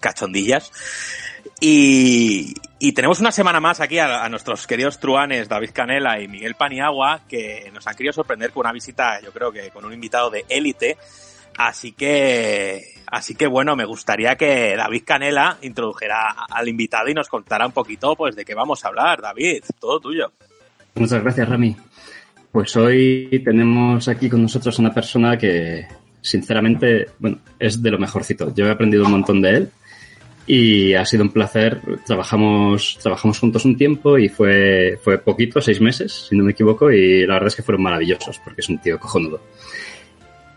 cachondillas. 0.00 0.70
Y, 1.60 2.52
y, 2.78 2.92
tenemos 2.92 3.20
una 3.20 3.32
semana 3.32 3.58
más 3.58 3.80
aquí 3.80 4.00
a, 4.00 4.22
a, 4.22 4.28
nuestros 4.28 4.66
queridos 4.66 5.00
truanes 5.00 5.48
David 5.48 5.70
Canela 5.72 6.20
y 6.20 6.28
Miguel 6.28 6.56
Paniagua, 6.56 7.22
que 7.26 7.70
nos 7.72 7.86
han 7.86 7.94
querido 7.94 8.12
sorprender 8.12 8.50
con 8.50 8.66
una 8.66 8.72
visita, 8.72 9.18
yo 9.22 9.32
creo 9.32 9.50
que 9.50 9.70
con 9.70 9.86
un 9.86 9.94
invitado 9.94 10.28
de 10.28 10.44
élite. 10.50 10.98
Así 11.56 11.92
que, 11.92 12.93
así 13.14 13.34
que 13.34 13.46
bueno, 13.46 13.76
me 13.76 13.84
gustaría 13.84 14.34
que 14.36 14.74
David 14.76 15.02
Canela 15.04 15.58
introdujera 15.62 16.30
al 16.50 16.68
invitado 16.68 17.08
y 17.08 17.14
nos 17.14 17.28
contara 17.28 17.64
un 17.64 17.72
poquito, 17.72 18.16
pues, 18.16 18.34
de 18.34 18.44
qué 18.44 18.54
vamos 18.54 18.84
a 18.84 18.88
hablar. 18.88 19.22
David, 19.22 19.62
todo 19.78 20.00
tuyo. 20.00 20.32
Muchas 20.96 21.22
gracias, 21.22 21.48
Rami. 21.48 21.76
Pues 22.50 22.76
hoy 22.76 23.42
tenemos 23.44 24.08
aquí 24.08 24.28
con 24.28 24.42
nosotros 24.42 24.78
una 24.78 24.92
persona 24.92 25.38
que, 25.38 25.86
sinceramente, 26.20 27.08
bueno, 27.18 27.38
es 27.58 27.80
de 27.82 27.90
lo 27.90 27.98
mejorcito. 27.98 28.52
Yo 28.54 28.66
he 28.66 28.70
aprendido 28.70 29.04
un 29.04 29.12
montón 29.12 29.40
de 29.40 29.50
él 29.50 29.70
y 30.46 30.94
ha 30.94 31.04
sido 31.04 31.22
un 31.22 31.30
placer. 31.30 31.80
Trabajamos, 32.04 32.98
trabajamos 33.00 33.38
juntos 33.38 33.64
un 33.64 33.76
tiempo 33.76 34.18
y 34.18 34.28
fue, 34.28 34.98
fue 35.02 35.18
poquito, 35.18 35.60
seis 35.60 35.80
meses, 35.80 36.26
si 36.28 36.36
no 36.36 36.44
me 36.44 36.52
equivoco, 36.52 36.90
y 36.90 37.26
la 37.26 37.34
verdad 37.34 37.48
es 37.48 37.56
que 37.56 37.62
fueron 37.62 37.82
maravillosos 37.82 38.40
porque 38.40 38.60
es 38.60 38.68
un 38.68 38.78
tío 38.78 38.98
cojonudo. 38.98 39.40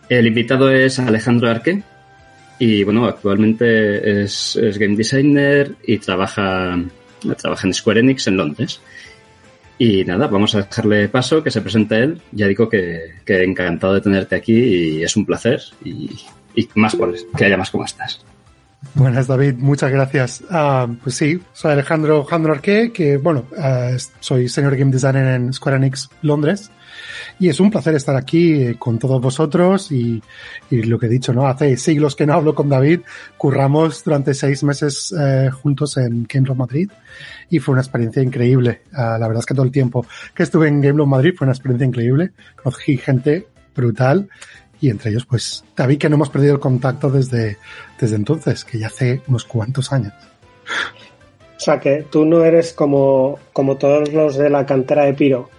El 0.10 0.26
invitado 0.26 0.72
es 0.72 1.00
Alejandro 1.00 1.50
Arque 1.50 1.84
y 2.60 2.84
bueno, 2.84 3.06
actualmente 3.06 4.24
es, 4.24 4.58
game 4.80 4.96
designer 4.96 5.76
y 5.86 5.98
trabaja, 5.98 6.80
trabaja 7.38 7.68
en 7.68 7.74
Square 7.74 8.00
Enix 8.00 8.28
en 8.28 8.38
Londres. 8.38 8.82
Y 9.80 10.04
nada, 10.06 10.28
vamos 10.28 10.56
a 10.56 10.64
dejarle 10.64 11.08
paso, 11.08 11.44
que 11.44 11.52
se 11.52 11.62
presente 11.62 12.00
él. 12.00 12.22
Ya 12.32 12.48
digo 12.48 12.68
que, 12.68 13.16
que 13.24 13.44
encantado 13.44 13.94
de 13.94 14.02
tenerte 14.02 14.36
aquí 14.36 14.54
y 14.54 15.04
es 15.04 15.16
un 15.16 15.26
placer 15.26 15.62
y, 15.84 16.10
y 16.56 16.68
más 16.76 16.96
por 16.96 17.14
que 17.36 17.46
haya 17.46 17.58
más 17.58 17.70
como 17.70 17.86
estás. 17.86 18.26
Buenas, 18.94 19.28
David, 19.28 19.56
muchas 19.58 19.92
gracias. 19.92 20.42
Uh, 20.50 20.94
pues 21.04 21.16
sí, 21.16 21.40
soy 21.54 21.74
Alejandro, 21.74 22.22
Alejandro 22.22 22.54
Arque, 22.54 22.92
que 22.92 23.18
bueno, 23.18 23.46
uh, 23.52 23.98
soy 24.20 24.48
Senior 24.48 24.76
Game 24.76 24.92
Designer 24.92 25.36
en 25.36 25.54
Square 25.54 25.78
Enix 25.78 26.10
Londres. 26.22 26.72
Y 27.40 27.50
es 27.50 27.60
un 27.60 27.72
placer 27.72 27.96
estar 27.96 28.16
aquí 28.16 28.54
eh, 28.54 28.76
con 28.78 29.00
todos 29.00 29.22
vosotros 29.22 29.92
y, 29.92 30.22
lo 30.70 31.00
que 31.00 31.06
he 31.06 31.10
dicho, 31.10 31.34
¿no? 31.34 31.48
Hace 31.48 31.78
siglos 31.78 32.16
que 32.16 32.26
no 32.26 32.34
hablo 32.34 32.54
con 32.54 32.70
David, 32.70 33.02
curramos 33.38 34.04
durante 34.04 34.34
seis 34.34 34.64
meses 34.64 35.14
eh, 35.18 35.50
juntos 35.52 35.98
en 35.98 36.26
Game 36.28 36.50
of 36.50 36.58
Madrid 36.58 36.90
y 37.50 37.60
fue 37.60 37.74
una 37.74 37.82
experiencia 37.82 38.22
increíble. 38.22 38.82
Uh, 38.94 39.20
la 39.20 39.28
verdad 39.28 39.40
es 39.40 39.46
que 39.46 39.54
todo 39.54 39.66
el 39.66 39.72
tiempo 39.72 40.06
que 40.34 40.44
estuve 40.44 40.68
en 40.68 40.82
Game 40.82 41.02
of 41.02 41.08
Madrid 41.08 41.34
fue 41.36 41.46
una 41.46 41.54
experiencia 41.54 41.88
increíble. 41.88 42.32
Conocí 42.62 42.98
gente 42.98 43.48
brutal 43.76 44.30
y 44.80 44.90
entre 44.90 45.12
ellos, 45.12 45.26
pues, 45.26 45.64
David, 45.76 45.98
que 45.98 46.10
no 46.10 46.16
hemos 46.16 46.30
perdido 46.30 46.54
el 46.54 46.60
contacto 46.60 47.10
desde, 47.10 47.58
desde 48.00 48.16
entonces, 48.16 48.64
que 48.64 48.78
ya 48.78 48.88
hace 48.88 49.22
unos 49.28 49.44
cuantos 49.46 49.92
años. 49.92 50.14
O 51.58 51.60
sea, 51.60 51.80
que 51.80 52.06
tú 52.10 52.26
no 52.26 52.44
eres 52.44 52.74
como, 52.74 53.40
como 53.54 53.78
todos 53.78 54.14
los 54.14 54.38
de 54.38 54.50
la 54.50 54.66
cantera 54.66 55.06
de 55.06 55.14
Piro. 55.14 55.50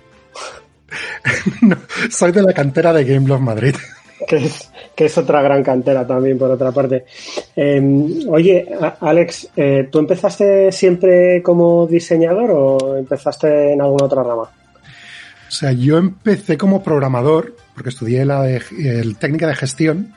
no, 1.63 1.77
soy 2.11 2.33
de 2.33 2.43
la 2.43 2.53
cantera 2.53 2.93
de 2.93 3.05
Game 3.05 3.27
Love 3.27 3.41
Madrid. 3.41 3.75
Que 4.27 4.37
es, 4.37 4.69
que 4.97 5.05
es 5.05 5.17
otra 5.17 5.41
gran 5.43 5.63
cantera 5.63 6.05
también, 6.05 6.37
por 6.37 6.51
otra 6.51 6.73
parte. 6.73 7.05
Eh, 7.55 7.81
oye, 8.29 8.67
Alex, 9.01 9.49
eh, 9.57 9.89
¿tú 9.91 10.01
empezaste 10.01 10.73
siempre 10.73 11.41
como 11.41 11.87
diseñador 11.87 12.51
o 12.51 12.97
empezaste 12.97 13.75
en 13.75 13.81
alguna 13.81 14.07
otra 14.07 14.25
rama? 14.25 14.43
O 14.43 15.51
sea, 15.51 15.71
yo 15.71 15.99
empecé 15.99 16.59
como 16.59 16.83
programador, 16.83 17.55
porque 17.75 17.91
estudié 17.91 18.25
la 18.25 18.43
de, 18.43 18.61
el 18.81 19.17
técnica 19.17 19.47
de 19.47 19.55
gestión 19.55 20.15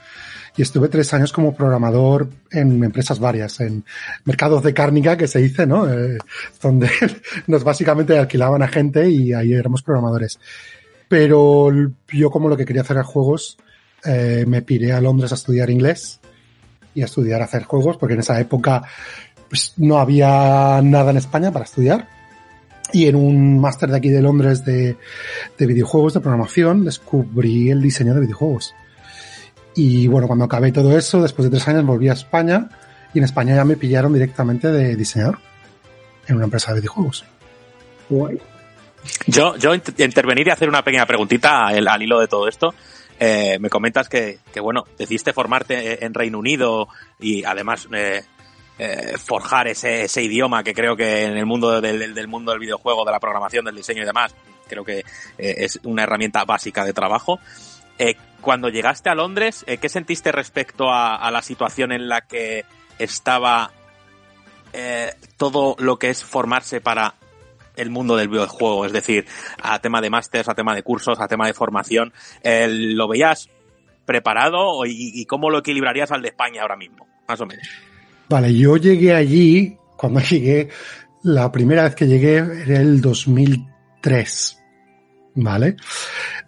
y 0.56 0.62
estuve 0.62 0.90
tres 0.90 1.14
años 1.14 1.32
como 1.32 1.56
programador 1.56 2.30
en 2.52 2.84
empresas 2.84 3.20
varias, 3.20 3.60
en 3.62 3.86
mercados 4.26 4.64
de 4.64 4.74
cárnica 4.74 5.18
que 5.18 5.28
se 5.28 5.40
dice, 5.40 5.66
¿no? 5.66 5.92
Eh, 5.92 6.18
donde 6.62 6.90
nos 7.48 7.64
básicamente 7.64 8.18
alquilaban 8.18 8.62
a 8.62 8.68
gente 8.68 9.10
y 9.10 9.34
ahí 9.34 9.54
éramos 9.54 9.82
programadores. 9.82 10.40
Pero 11.08 11.70
yo 12.12 12.30
como 12.30 12.50
lo 12.50 12.58
que 12.58 12.66
quería 12.66 12.82
hacer 12.82 12.98
era 12.98 13.04
juegos, 13.04 13.58
eh, 14.04 14.46
me 14.48 14.62
piré 14.62 14.94
a 14.94 15.02
Londres 15.02 15.32
a 15.32 15.36
estudiar 15.36 15.70
inglés 15.70 16.20
y 16.94 17.02
a 17.02 17.06
estudiar 17.06 17.42
a 17.42 17.46
hacer 17.46 17.64
juegos, 17.64 17.98
porque 17.98 18.16
en 18.16 18.20
esa 18.20 18.40
época 18.40 18.84
pues, 19.50 19.74
no 19.78 20.00
había 20.00 20.82
nada 20.84 21.12
en 21.12 21.18
España 21.18 21.52
para 21.52 21.66
estudiar 21.66 22.08
y 22.94 23.08
en 23.08 23.16
un 23.16 23.60
máster 23.60 23.90
de 23.90 23.98
aquí 23.98 24.10
de 24.10 24.22
Londres 24.22 24.66
de, 24.66 24.98
de, 25.58 25.66
videojuegos, 25.66 26.14
de 26.14 26.20
programación, 26.20 26.84
descubrí 26.84 27.70
el 27.70 27.82
diseño 27.82 28.14
de 28.14 28.22
videojuegos. 28.22 28.76
Y 29.76 30.08
bueno, 30.08 30.28
cuando 30.28 30.46
acabé 30.46 30.72
todo 30.72 30.98
eso, 30.98 31.22
después 31.22 31.46
de 31.50 31.58
tres 31.58 31.68
años 31.68 31.86
volví 31.86 32.10
a 32.10 32.14
España 32.14 32.70
y 33.14 33.20
en 33.20 33.24
España 33.24 33.56
ya 33.56 33.66
me 33.66 33.78
pillaron 33.78 34.14
directamente 34.14 34.70
de 34.70 34.96
diseñador 34.96 35.40
en 36.28 36.36
una 36.36 36.46
empresa 36.46 36.74
de 36.74 36.82
videojuegos. 36.82 37.26
Guay. 38.10 38.40
Yo, 39.28 39.56
yo 39.58 39.74
intervenir 39.74 40.48
y 40.48 40.52
hacer 40.52 40.70
una 40.70 40.84
pequeña 40.84 41.06
preguntita 41.06 41.68
al, 41.68 41.88
al 41.88 42.02
hilo 42.02 42.20
de 42.20 42.28
todo 42.28 42.48
esto. 42.48 42.74
Eh, 43.20 43.58
me 43.60 43.70
comentas 43.70 44.10
que, 44.10 44.40
que, 44.54 44.60
bueno, 44.60 44.84
decidiste 44.98 45.34
formarte 45.34 46.04
en 46.04 46.14
Reino 46.14 46.40
Unido 46.40 46.88
y 47.20 47.44
además 47.44 47.88
eh, 47.94 48.24
eh, 48.80 49.16
forjar 49.18 49.68
ese, 49.68 50.06
ese, 50.06 50.24
idioma 50.24 50.64
que 50.64 50.74
creo 50.74 50.96
que 50.96 51.26
en 51.26 51.38
el 51.38 51.46
mundo 51.46 51.80
del, 51.82 52.16
del, 52.16 52.28
mundo 52.28 52.52
del 52.52 52.60
videojuego, 52.60 53.06
de 53.06 53.12
la 53.12 53.20
programación, 53.20 53.64
del 53.64 53.76
diseño 53.76 54.02
y 54.02 54.06
demás, 54.06 54.34
creo 54.68 54.84
que 54.84 55.00
eh, 55.38 55.56
es 55.58 55.80
una 55.84 56.02
herramienta 56.02 56.44
básica 56.46 56.84
de 56.84 56.94
trabajo. 56.94 57.40
Eh, 58.42 58.44
cuando 58.44 58.70
llegaste 58.70 59.10
a 59.10 59.16
Londres, 59.16 59.66
¿qué 59.80 59.90
sentiste 59.90 60.32
respecto 60.32 60.92
a, 60.92 61.30
la 61.32 61.42
situación 61.42 61.92
en 61.92 62.10
la 62.10 62.22
que 62.22 62.66
estaba 63.00 63.72
todo 65.38 65.76
lo 65.80 66.00
que 66.00 66.10
es 66.10 66.24
formarse 66.24 66.82
para 66.82 67.16
el 67.76 67.90
mundo 67.90 68.16
del 68.16 68.30
videojuego? 68.30 68.86
Es 68.86 68.94
decir, 68.94 69.26
a 69.62 69.80
tema 69.80 70.02
de 70.02 70.10
másters, 70.10 70.50
a 70.50 70.56
tema 70.56 70.76
de 70.76 70.84
cursos, 70.84 71.20
a 71.20 71.28
tema 71.28 71.48
de 71.48 71.54
formación, 71.54 72.14
¿lo 72.44 73.08
veías 73.08 73.50
preparado 74.06 74.86
y, 74.86 75.12
y 75.14 75.26
cómo 75.26 75.50
lo 75.50 75.60
equilibrarías 75.60 76.12
al 76.12 76.22
de 76.22 76.30
España 76.30 76.64
ahora 76.64 76.76
mismo? 76.76 77.08
Más 77.28 77.40
o 77.40 77.46
menos. 77.46 77.68
Vale, 78.32 78.54
yo 78.54 78.78
llegué 78.78 79.14
allí, 79.14 79.78
cuando 79.98 80.20
llegué, 80.30 80.70
la 81.24 81.52
primera 81.52 81.84
vez 81.84 81.96
que 81.96 82.08
llegué 82.08 82.38
era 82.38 82.80
el 82.80 83.02
2003. 83.02 84.58
¿Vale? 85.36 85.76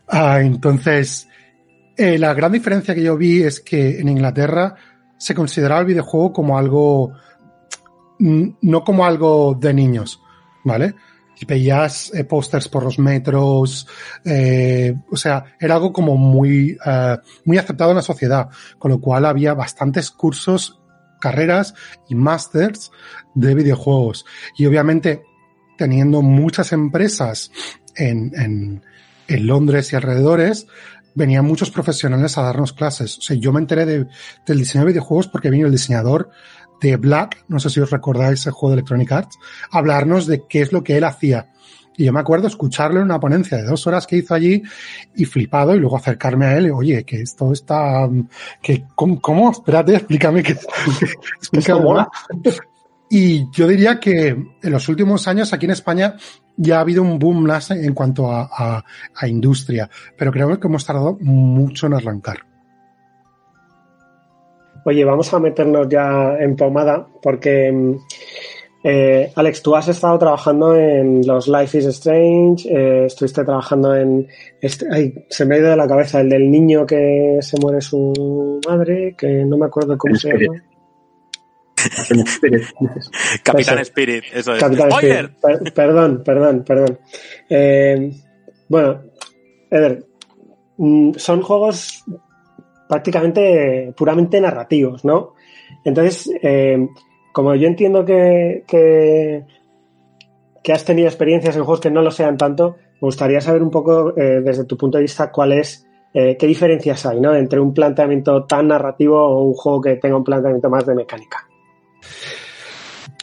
Ah, 0.08 0.40
entonces, 0.40 1.28
eh, 1.98 2.18
la 2.18 2.34
gran 2.34 2.52
diferencia 2.52 2.96
que 2.96 3.04
yo 3.04 3.18
vi 3.18 3.44
es 3.44 3.60
que 3.60 4.00
en 4.00 4.10
Inglaterra 4.10 4.76
se 5.18 5.36
consideraba 5.36 5.82
el 5.82 5.88
videojuego 5.88 6.34
como 6.34 6.58
algo, 6.58 7.14
no 8.20 8.84
como 8.84 9.06
algo 9.06 9.58
de 9.60 9.74
niños, 9.74 10.22
¿vale? 10.64 10.96
Y 11.40 11.46
veías 11.46 12.14
eh, 12.14 12.26
pósters 12.26 12.68
por 12.68 12.84
los 12.84 13.00
metros, 13.00 13.88
eh, 14.26 14.94
o 15.12 15.16
sea, 15.16 15.56
era 15.60 15.76
algo 15.76 15.94
como 15.94 16.18
muy, 16.18 16.78
uh, 16.86 17.18
muy 17.46 17.58
aceptado 17.58 17.92
en 17.92 17.98
la 17.98 18.02
sociedad, 18.02 18.50
con 18.78 18.92
lo 18.92 19.00
cual 19.00 19.26
había 19.26 19.54
bastantes 19.54 20.12
cursos 20.12 20.82
carreras 21.20 21.74
y 22.10 22.16
másters 22.16 22.92
de 23.34 23.56
videojuegos. 23.56 24.26
Y 24.58 24.66
obviamente, 24.66 25.24
teniendo 25.78 26.22
muchas 26.22 26.74
empresas 26.74 27.50
en, 27.96 28.32
en, 28.36 28.84
en 29.30 29.48
Londres 29.48 29.94
y 29.94 29.96
alrededores, 29.96 30.68
venían 31.16 31.46
muchos 31.46 31.72
profesionales 31.72 32.38
a 32.38 32.44
darnos 32.44 32.74
clases. 32.74 33.18
O 33.18 33.22
sea, 33.22 33.38
yo 33.38 33.52
me 33.52 33.60
enteré 33.60 33.86
de, 33.86 34.08
del 34.46 34.60
diseño 34.60 34.86
de 34.86 34.92
videojuegos 34.92 35.28
porque 35.28 35.50
vino 35.50 35.68
el 35.68 35.72
diseñador 35.72 36.30
de 36.82 36.98
Black, 36.98 37.46
no 37.48 37.60
sé 37.60 37.70
si 37.70 37.80
os 37.80 37.92
recordáis 37.92 38.46
el 38.46 38.52
juego 38.52 38.72
de 38.72 38.80
Electronic 38.80 39.12
Arts, 39.12 39.38
a 39.72 39.78
hablarnos 39.78 40.28
de 40.28 40.44
qué 40.48 40.62
es 40.62 40.72
lo 40.72 40.84
que 40.84 40.98
él 40.98 41.04
hacía. 41.04 41.50
Y 41.96 42.06
yo 42.06 42.14
me 42.14 42.20
acuerdo 42.20 42.48
escucharle 42.48 43.00
en 43.00 43.06
una 43.06 43.20
ponencia 43.20 43.58
de 43.58 43.64
dos 43.64 43.86
horas 43.86 44.08
que 44.08 44.18
hizo 44.18 44.34
allí 44.34 44.64
y 45.16 45.26
flipado 45.26 45.76
y 45.76 45.80
luego 45.80 45.98
acercarme 45.98 46.46
a 46.48 46.58
él 46.58 46.68
y, 46.68 46.70
oye, 46.72 47.04
que 47.04 47.22
esto 47.22 47.54
está, 47.54 48.10
que, 48.62 48.86
¿cómo? 48.96 49.22
cómo? 49.22 49.52
Espérate, 49.52 49.96
explícame 49.96 50.44
que, 50.44 50.58
explícame 51.38 52.06
Y 53.10 53.52
yo 53.52 53.68
diría 53.68 54.00
que 54.00 54.30
en 54.30 54.72
los 54.72 54.90
últimos 54.90 55.28
años 55.28 55.54
aquí 55.54 55.66
en 55.66 55.72
España 55.72 56.16
ya 56.58 56.78
ha 56.78 56.82
habido 56.82 57.02
un 57.02 57.20
boom 57.20 57.50
en 57.70 57.94
cuanto 57.94 58.32
a, 58.32 58.50
a, 58.52 58.84
a 59.16 59.28
industria, 59.28 59.90
pero 60.18 60.32
creo 60.32 60.60
que 60.60 60.68
hemos 60.68 60.86
tardado 60.86 61.18
mucho 61.20 61.88
en 61.88 61.94
arrancar. 61.94 62.40
Oye, 64.86 65.06
vamos 65.06 65.34
a 65.34 65.40
meternos 65.40 65.88
ya 65.90 66.36
en 66.40 66.56
pomada 66.56 67.08
porque 67.22 67.98
Eh, 68.86 69.32
Alex, 69.36 69.62
tú 69.62 69.74
has 69.78 69.88
estado 69.88 70.20
trabajando 70.20 70.76
en 70.76 71.26
los 71.26 71.48
Life 71.48 71.78
is 71.78 71.86
Strange, 71.86 72.68
eh, 72.68 73.06
estuviste 73.06 73.46
trabajando 73.46 73.96
en... 73.96 74.28
Este, 74.60 74.86
ay, 74.92 75.26
se 75.30 75.46
me 75.46 75.56
ha 75.56 75.60
ido 75.60 75.70
de 75.70 75.78
la 75.78 75.88
cabeza 75.88 76.20
el 76.20 76.28
del 76.28 76.52
niño 76.52 76.86
que 76.86 77.38
se 77.40 77.58
muere 77.62 77.80
su 77.80 78.60
madre, 78.68 79.16
que 79.18 79.46
no 79.46 79.58
me 79.58 79.68
acuerdo 79.68 79.98
cómo 79.98 80.16
se 80.16 80.38
llama. 80.38 80.62
Capitán 83.44 83.76
Eso. 83.80 83.82
Spirit, 83.84 84.24
eso 84.34 84.54
es. 84.54 84.60
Capitán 84.60 84.92
¡Spoiler! 84.92 85.26
Spirit. 85.26 85.62
Per- 85.64 85.74
perdón, 85.74 86.22
perdón, 86.24 86.64
perdón. 86.66 87.00
Eh, 87.50 88.12
bueno, 88.70 89.02
Eder, 89.70 90.06
mm, 90.78 91.14
son 91.16 91.42
juegos 91.42 92.04
prácticamente 92.88 93.94
puramente 93.96 94.40
narrativos, 94.40 95.04
¿no? 95.06 95.34
Entonces, 95.84 96.32
eh, 96.42 96.88
como 97.34 97.56
yo 97.56 97.68
entiendo 97.68 98.06
que, 98.06 98.64
que, 98.68 99.44
que 100.64 100.74
has 100.74 100.86
tenido 100.86 101.08
experiencias 101.08 101.56
en 101.56 101.64
juegos 101.64 101.82
que 101.82 101.92
no 101.92 102.02
lo 102.02 102.12
sean 102.12 102.38
tanto, 102.38 102.76
me 102.94 103.08
gustaría 103.08 103.42
saber 103.42 103.64
un 103.64 103.72
poco, 103.72 104.16
eh, 104.18 104.42
desde 104.42 104.66
tu 104.66 104.78
punto 104.78 104.98
de 104.98 105.04
vista, 105.04 105.32
cuál 105.32 105.54
es, 105.54 105.86
eh, 106.14 106.38
qué 106.38 106.46
diferencias 106.48 107.06
hay, 107.06 107.20
¿no? 107.20 107.36
Entre 107.36 107.60
un 107.60 107.74
planteamiento 107.74 108.46
tan 108.46 108.68
narrativo 108.68 109.20
o 109.20 109.42
un 109.44 109.54
juego 109.56 109.82
que 109.82 109.96
tenga 109.96 110.16
un 110.16 110.24
planteamiento 110.24 110.70
más 110.70 110.86
de 110.86 110.94
mecánica. 110.96 111.48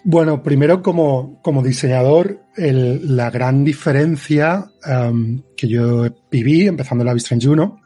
Bueno, 0.02 0.42
primero 0.42 0.82
como, 0.82 1.40
como 1.42 1.62
diseñador, 1.62 2.42
la 2.56 3.30
gran 3.30 3.64
diferencia 3.64 4.70
em, 4.84 5.42
que 5.56 5.68
yo 5.68 6.06
viví 6.30 6.66
empezando 6.66 7.04
la 7.04 7.12
Strange 7.12 7.48
1 7.48 7.80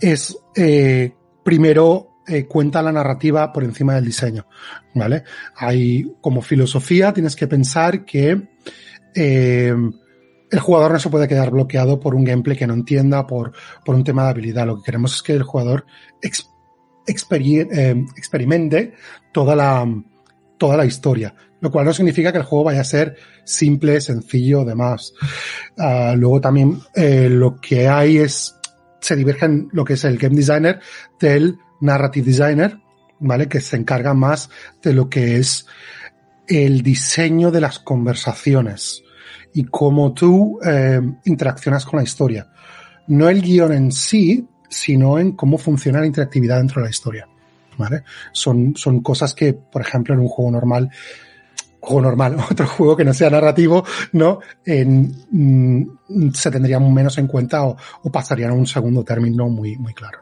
es, 0.00 0.36
eh, 0.56 1.12
primero, 1.42 2.20
eh, 2.26 2.44
cuenta 2.46 2.82
la 2.82 2.92
narrativa 2.92 3.50
por 3.52 3.64
encima 3.64 3.94
del 3.94 4.04
diseño, 4.04 4.46
¿vale? 4.94 5.24
Hay 5.56 6.04
como 6.20 6.42
filosofía, 6.42 7.12
tienes 7.12 7.34
que 7.36 7.46
pensar 7.46 8.04
que 8.04 8.48
eh, 9.14 9.74
el 10.50 10.60
jugador 10.60 10.92
no 10.92 10.98
se 10.98 11.10
puede 11.10 11.28
quedar 11.28 11.50
bloqueado 11.50 11.98
por 11.98 12.14
un 12.14 12.24
gameplay 12.24 12.56
que 12.56 12.66
no 12.66 12.74
entienda, 12.74 13.26
por, 13.26 13.52
por 13.84 13.94
un 13.94 14.04
tema 14.04 14.24
de 14.24 14.30
habilidad. 14.30 14.66
Lo 14.66 14.76
que 14.76 14.84
queremos 14.84 15.14
es 15.16 15.22
que 15.22 15.32
el 15.32 15.42
jugador 15.42 15.86
ex- 16.22 16.50
eh, 17.06 18.04
experimente 18.16 18.94
toda 19.32 19.54
la, 19.56 19.86
toda 20.58 20.76
la 20.76 20.86
historia, 20.86 21.34
lo 21.60 21.70
cual 21.70 21.86
no 21.86 21.92
significa 21.92 22.32
que 22.32 22.38
el 22.38 22.44
juego 22.44 22.64
vaya 22.64 22.80
a 22.80 22.84
ser 22.84 23.16
simple, 23.44 24.00
sencillo, 24.00 24.64
demás. 24.64 25.12
Ah, 25.78 26.14
luego 26.16 26.40
también 26.40 26.80
eh, 26.94 27.28
lo 27.30 27.60
que 27.60 27.88
hay 27.88 28.18
es, 28.18 28.54
se 29.00 29.16
divergen 29.16 29.68
lo 29.72 29.84
que 29.84 29.94
es 29.94 30.04
el 30.04 30.18
game 30.18 30.36
designer 30.36 30.80
del 31.20 31.58
narrative 31.80 32.26
designer, 32.26 32.78
¿vale? 33.20 33.48
Que 33.48 33.60
se 33.60 33.76
encarga 33.76 34.14
más 34.14 34.50
de 34.82 34.92
lo 34.92 35.08
que 35.08 35.36
es 35.36 35.66
el 36.46 36.82
diseño 36.82 37.50
de 37.50 37.60
las 37.60 37.78
conversaciones 37.78 39.02
y 39.54 39.64
cómo 39.64 40.12
tú 40.12 40.58
eh, 40.64 41.00
interaccionas 41.24 41.86
con 41.86 41.98
la 41.98 42.04
historia. 42.04 42.50
No 43.06 43.28
el 43.28 43.40
guion 43.42 43.72
en 43.72 43.92
sí, 43.92 44.46
sino 44.74 45.18
en 45.18 45.32
cómo 45.32 45.56
funciona 45.56 46.00
la 46.00 46.06
interactividad 46.06 46.58
dentro 46.58 46.80
de 46.80 46.86
la 46.86 46.90
historia. 46.90 47.28
¿vale? 47.76 48.02
Son, 48.32 48.74
son 48.76 49.00
cosas 49.00 49.34
que, 49.34 49.52
por 49.52 49.82
ejemplo, 49.82 50.14
en 50.14 50.20
un 50.20 50.28
juego 50.28 50.50
normal, 50.50 50.90
juego 51.80 52.02
normal, 52.02 52.36
otro 52.50 52.66
juego 52.66 52.96
que 52.96 53.04
no 53.04 53.14
sea 53.14 53.30
narrativo, 53.30 53.84
¿no? 54.12 54.40
Mm, 54.66 56.30
se 56.32 56.50
tendrían 56.50 56.92
menos 56.92 57.18
en 57.18 57.26
cuenta 57.26 57.64
o, 57.64 57.76
pasarían 58.12 58.50
a 58.50 58.54
un 58.54 58.66
segundo 58.66 59.04
término 59.04 59.48
muy, 59.48 59.76
muy 59.76 59.94
claro. 59.94 60.18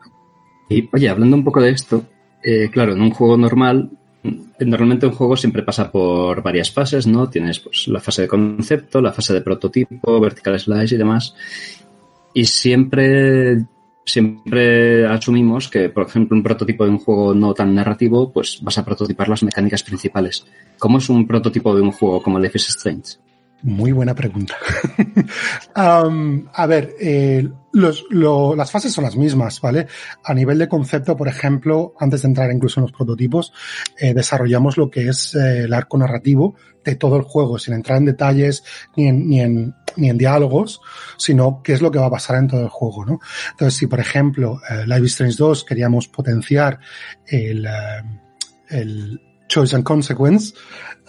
Y 0.68 0.88
oye, 0.92 1.09
hablando 1.09 1.36
un 1.36 1.44
poco 1.44 1.61
de 1.61 1.70
esto, 1.70 2.05
eh, 2.42 2.68
claro, 2.70 2.92
en 2.92 3.03
un 3.03 3.11
juego 3.11 3.36
normal, 3.36 3.90
mm, 4.22 4.66
normalmente 4.66 5.07
un 5.07 5.12
juego 5.12 5.36
siempre 5.36 5.62
pasa 5.62 5.90
por 5.90 6.42
varias 6.42 6.70
fases, 6.70 7.07
¿no? 7.07 7.28
Tienes 7.28 7.61
pues 7.61 7.88
la 7.88 8.00
fase 8.00 8.22
de 8.22 8.28
concepto, 8.28 9.00
la 9.00 9.12
fase 9.12 9.34
de 9.34 9.42
prototipo, 9.42 10.20
vertical 10.20 10.59
slice 10.59 10.94
y 10.94 10.98
demás. 10.98 11.34
Y 12.34 12.46
siempre, 12.46 13.66
siempre 14.05 15.07
asumimos 15.07 15.68
que, 15.68 15.88
por 15.88 16.07
ejemplo, 16.07 16.36
un 16.36 16.42
prototipo 16.42 16.84
de 16.84 16.90
un 16.90 16.98
juego 16.98 17.34
no 17.34 17.55
tan 17.55 17.74
narrativo, 17.74 18.32
pues 18.32 18.61
vas 18.62 18.78
a 18.78 18.84
prototipar 18.84 19.28
las 19.28 19.42
mecánicas 19.42 19.82
principales. 19.82 20.46
¿Cómo 20.78 20.98
es 20.98 21.09
un 21.09 21.26
prototipo 21.26 21.74
de 21.74 21.82
un 21.82 21.92
juego 21.92 22.22
como 22.22 22.38
Life 22.38 22.59
is 22.59 22.68
Strange? 22.68 23.18
Muy 23.62 23.92
buena 23.92 24.14
pregunta. 24.14 24.56
A 25.74 26.66
ver, 26.66 26.94
eh, 27.00 27.48
los- 27.72 28.04
lo- 28.10 28.54
las 28.56 28.70
fases 28.70 28.92
son 28.92 29.04
las 29.04 29.16
mismas, 29.16 29.60
¿vale? 29.60 29.86
A 30.24 30.34
nivel 30.34 30.58
de 30.58 30.68
concepto, 30.68 31.16
por 31.16 31.28
ejemplo, 31.28 31.94
antes 32.00 32.22
de 32.22 32.28
entrar 32.28 32.50
incluso 32.52 32.80
en 32.80 32.82
los 32.82 32.92
prototipos, 32.92 33.52
eh, 33.98 34.14
desarrollamos 34.14 34.76
lo 34.76 34.90
que 34.90 35.08
es 35.08 35.34
eh, 35.34 35.60
el 35.64 35.72
arco 35.74 35.96
narrativo 35.96 36.56
de 36.84 36.96
todo 36.96 37.16
el 37.16 37.22
juego, 37.22 37.58
sin 37.58 37.74
entrar 37.74 37.98
en 37.98 38.06
detalles 38.06 38.64
ni 38.96 39.06
en, 39.06 39.28
ni 39.28 39.40
en, 39.40 39.74
ni 39.96 40.10
en 40.10 40.18
diálogos, 40.18 40.80
sino 41.16 41.62
qué 41.62 41.74
es 41.74 41.80
lo 41.82 41.90
que 41.92 41.98
va 42.00 42.06
a 42.06 42.10
pasar 42.10 42.36
en 42.38 42.48
todo 42.48 42.62
el 42.62 42.68
juego, 42.68 43.04
¿no? 43.06 43.20
Entonces, 43.52 43.78
si 43.78 43.86
por 43.86 44.00
ejemplo, 44.00 44.60
Live 44.86 45.06
Strange 45.06 45.36
2 45.38 45.64
queríamos 45.64 46.08
potenciar 46.08 46.80
el, 47.26 47.68
el 48.68 49.20
Choice 49.53 49.76
and 49.76 49.84
Consequence, 49.84 50.55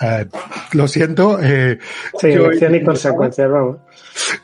eh, 0.01 0.25
lo 0.73 0.87
siento, 0.87 1.39
eh, 1.41 1.79
Sí, 2.19 2.27
elección 2.27 2.75
y 2.75 2.83
consecuencias, 2.83 3.49
vamos. 3.49 3.77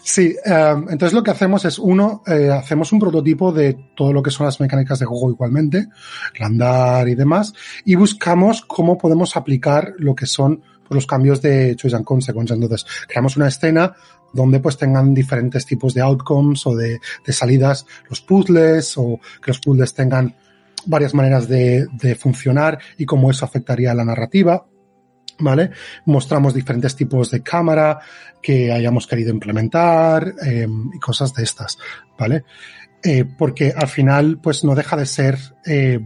Sí, 0.02 0.36
em, 0.46 0.86
entonces 0.90 1.12
lo 1.12 1.22
que 1.22 1.32
hacemos 1.32 1.66
es, 1.66 1.78
uno, 1.80 2.24
eh, 2.26 2.50
hacemos 2.50 2.94
un 2.94 3.00
prototipo 3.00 3.52
de 3.52 3.78
todo 3.98 4.14
lo 4.14 4.24
que 4.24 4.32
son 4.32 4.46
las 4.46 4.62
mecánicas 4.62 5.00
de 5.00 5.06
juego 5.06 5.30
igualmente, 5.30 5.88
el 6.34 6.44
andar 6.44 7.10
y 7.10 7.16
demás, 7.16 7.54
y 7.84 7.96
buscamos 7.96 8.62
cómo 8.62 8.98
podemos 8.98 9.36
aplicar 9.36 9.94
lo 9.98 10.16
que 10.16 10.28
son 10.28 10.62
pues, 10.88 10.96
los 10.96 11.06
cambios 11.06 11.42
de 11.42 11.76
choice 11.76 11.96
and 11.96 12.06
consequence. 12.06 12.54
Entonces, 12.54 12.86
creamos 13.06 13.36
una 13.36 13.50
escena 13.50 13.94
donde 14.32 14.62
pues 14.62 14.78
tengan 14.78 15.14
diferentes 15.14 15.66
tipos 15.66 15.94
de 15.94 16.02
outcomes 16.02 16.66
o 16.68 16.76
de, 16.76 17.00
de 17.26 17.34
salidas, 17.34 17.86
los 18.08 18.22
puzzles, 18.22 18.98
o 18.98 19.20
que 19.44 19.52
los 19.52 19.60
puzzles 19.60 19.94
tengan 19.94 20.36
varias 20.86 21.14
maneras 21.14 21.48
de, 21.48 21.88
de 21.92 22.16
funcionar 22.16 22.80
y 22.98 23.06
cómo 23.06 23.32
eso 23.32 23.46
afectaría 23.46 23.92
a 23.92 23.96
la 23.96 24.06
narrativa. 24.06 24.66
¿Vale? 25.42 25.72
Mostramos 26.06 26.54
diferentes 26.54 26.98
tipos 26.98 27.32
de 27.32 27.42
cámara 27.42 27.98
que 28.42 28.74
hayamos 28.74 29.08
querido 29.08 29.32
implementar 29.32 30.34
eh, 30.46 30.68
y 30.94 31.00
cosas 31.00 31.34
de 31.34 31.44
estas, 31.44 31.78
¿vale? 32.18 32.44
Eh, 33.02 33.24
porque 33.38 33.74
al 33.74 33.88
final, 33.88 34.40
pues 34.44 34.66
no 34.66 34.76
deja 34.76 34.98
de 34.98 35.06
ser 35.06 35.38
eh, 35.66 35.98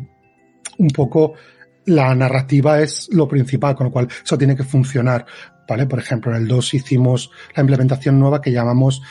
un 0.77 0.89
poco 0.89 1.33
la 1.85 2.13
narrativa 2.15 2.79
es 2.79 3.09
lo 3.11 3.27
principal, 3.27 3.75
con 3.75 3.87
lo 3.87 3.91
cual 3.91 4.07
eso 4.23 4.37
tiene 4.37 4.55
que 4.55 4.63
funcionar, 4.63 5.25
¿vale? 5.67 5.85
Por 5.85 5.99
ejemplo, 5.99 6.31
en 6.31 6.43
el 6.43 6.47
2 6.47 6.73
hicimos 6.75 7.31
la 7.55 7.61
implementación 7.61 8.19
nueva 8.19 8.41
que 8.41 8.51
llamamos 8.51 9.01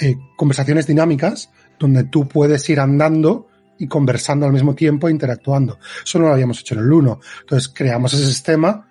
eh, 0.00 0.16
conversaciones 0.36 0.86
dinámicas, 0.86 1.50
donde 1.78 2.04
tú 2.04 2.28
puedes 2.28 2.68
ir 2.68 2.80
andando 2.80 3.48
y 3.80 3.88
conversando 3.88 4.46
al 4.46 4.52
mismo 4.52 4.74
tiempo 4.74 5.08
interactuando. 5.08 5.78
Eso 6.04 6.18
no 6.18 6.26
lo 6.26 6.34
habíamos 6.34 6.60
hecho 6.60 6.74
en 6.74 6.80
el 6.80 6.92
1. 6.92 7.20
Entonces 7.40 7.72
creamos 7.74 8.12
ese 8.12 8.26
sistema 8.26 8.86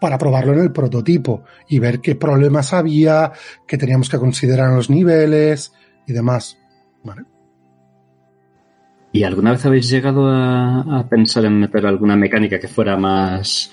para 0.00 0.16
probarlo 0.16 0.54
en 0.54 0.60
el 0.60 0.72
prototipo 0.72 1.44
y 1.68 1.78
ver 1.78 2.00
qué 2.00 2.16
problemas 2.16 2.72
había, 2.72 3.30
qué 3.68 3.76
teníamos 3.76 4.08
que 4.08 4.18
considerar 4.18 4.70
en 4.70 4.76
los 4.76 4.88
niveles 4.88 5.72
y 6.06 6.14
demás. 6.14 6.58
¿Vale? 7.04 7.24
¿Y 9.12 9.22
alguna 9.24 9.52
vez 9.52 9.66
habéis 9.66 9.90
llegado 9.90 10.26
a, 10.28 11.00
a 11.00 11.08
pensar 11.08 11.44
en 11.44 11.60
meter 11.60 11.84
alguna 11.84 12.16
mecánica 12.16 12.58
que 12.58 12.68
fuera 12.68 12.96
más, 12.96 13.70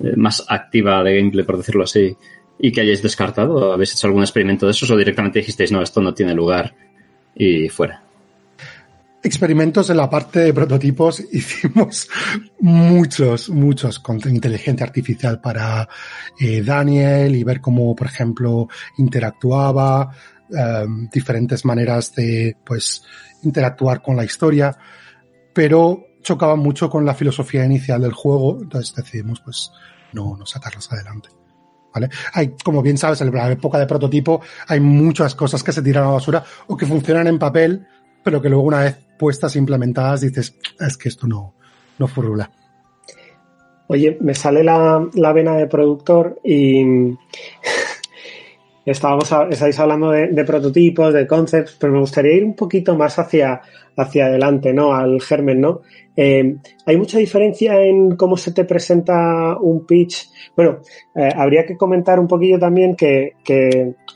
eh, 0.00 0.14
más 0.16 0.46
activa 0.48 1.02
de 1.02 1.18
gameplay, 1.18 1.44
por 1.44 1.58
decirlo 1.58 1.84
así, 1.84 2.16
y 2.58 2.72
que 2.72 2.80
hayáis 2.80 3.02
descartado? 3.02 3.72
¿Habéis 3.72 3.92
hecho 3.92 4.06
algún 4.06 4.22
experimento 4.22 4.64
de 4.64 4.72
esos 4.72 4.90
o 4.90 4.96
directamente 4.96 5.40
dijisteis, 5.40 5.72
no, 5.72 5.82
esto 5.82 6.00
no 6.00 6.14
tiene 6.14 6.32
lugar 6.32 6.74
y 7.34 7.68
fuera? 7.68 8.07
Experimentos 9.20 9.90
en 9.90 9.96
la 9.96 10.08
parte 10.08 10.40
de 10.40 10.54
prototipos 10.54 11.20
hicimos 11.32 12.08
muchos, 12.60 13.48
muchos 13.50 13.98
con 13.98 14.20
inteligencia 14.28 14.86
artificial 14.86 15.40
para 15.40 15.88
eh, 16.38 16.62
Daniel 16.62 17.34
y 17.34 17.42
ver 17.42 17.60
cómo, 17.60 17.96
por 17.96 18.06
ejemplo, 18.06 18.68
interactuaba, 18.96 20.10
eh, 20.56 20.86
diferentes 21.12 21.64
maneras 21.64 22.14
de, 22.14 22.56
pues, 22.64 23.02
interactuar 23.42 24.02
con 24.02 24.16
la 24.16 24.24
historia, 24.24 24.76
pero 25.52 26.06
chocaba 26.22 26.54
mucho 26.54 26.88
con 26.88 27.04
la 27.04 27.14
filosofía 27.14 27.64
inicial 27.64 28.00
del 28.00 28.12
juego, 28.12 28.58
entonces 28.62 28.94
decidimos, 28.94 29.40
pues, 29.40 29.72
no, 30.12 30.36
no 30.36 30.46
sacarlos 30.46 30.90
adelante. 30.92 31.30
¿Vale? 31.92 32.10
Hay, 32.34 32.54
como 32.62 32.82
bien 32.82 32.98
sabes, 32.98 33.20
en 33.22 33.34
la 33.34 33.50
época 33.50 33.78
de 33.78 33.86
prototipo 33.86 34.40
hay 34.68 34.78
muchas 34.78 35.34
cosas 35.34 35.64
que 35.64 35.72
se 35.72 35.82
tiran 35.82 36.04
a 36.04 36.08
la 36.08 36.12
basura 36.12 36.44
o 36.66 36.76
que 36.76 36.86
funcionan 36.86 37.26
en 37.26 37.38
papel, 37.38 37.86
pero 38.28 38.42
que 38.42 38.50
luego 38.50 38.64
una 38.64 38.80
vez 38.80 38.98
puestas 39.18 39.56
e 39.56 39.58
implementadas 39.58 40.20
dices, 40.20 40.54
es 40.78 40.98
que 40.98 41.08
esto 41.08 41.26
no, 41.26 41.54
no 41.98 42.06
furula. 42.06 42.50
Oye, 43.86 44.18
me 44.20 44.34
sale 44.34 44.62
la, 44.62 45.02
la 45.14 45.32
vena 45.32 45.56
de 45.56 45.66
productor 45.66 46.38
y, 46.44 46.84
estábamos, 48.84 49.32
estáis 49.48 49.78
hablando 49.78 50.10
de, 50.10 50.26
de 50.26 50.44
prototipos, 50.44 51.14
de 51.14 51.26
concepts, 51.26 51.78
pero 51.80 51.94
me 51.94 52.00
gustaría 52.00 52.34
ir 52.34 52.44
un 52.44 52.54
poquito 52.54 52.98
más 52.98 53.18
hacia, 53.18 53.62
hacia 53.96 54.26
adelante, 54.26 54.74
¿no? 54.74 54.92
Al 54.92 55.22
germen, 55.22 55.62
¿no? 55.62 55.80
Eh, 56.20 56.56
¿Hay 56.84 56.96
mucha 56.96 57.16
diferencia 57.16 57.80
en 57.80 58.16
cómo 58.16 58.36
se 58.36 58.50
te 58.52 58.64
presenta 58.64 59.56
un 59.56 59.86
pitch? 59.86 60.28
Bueno, 60.56 60.80
eh, 61.14 61.28
habría 61.32 61.64
que 61.64 61.76
comentar 61.76 62.18
un 62.18 62.26
poquillo 62.26 62.58
también 62.58 62.96
que, 62.96 63.34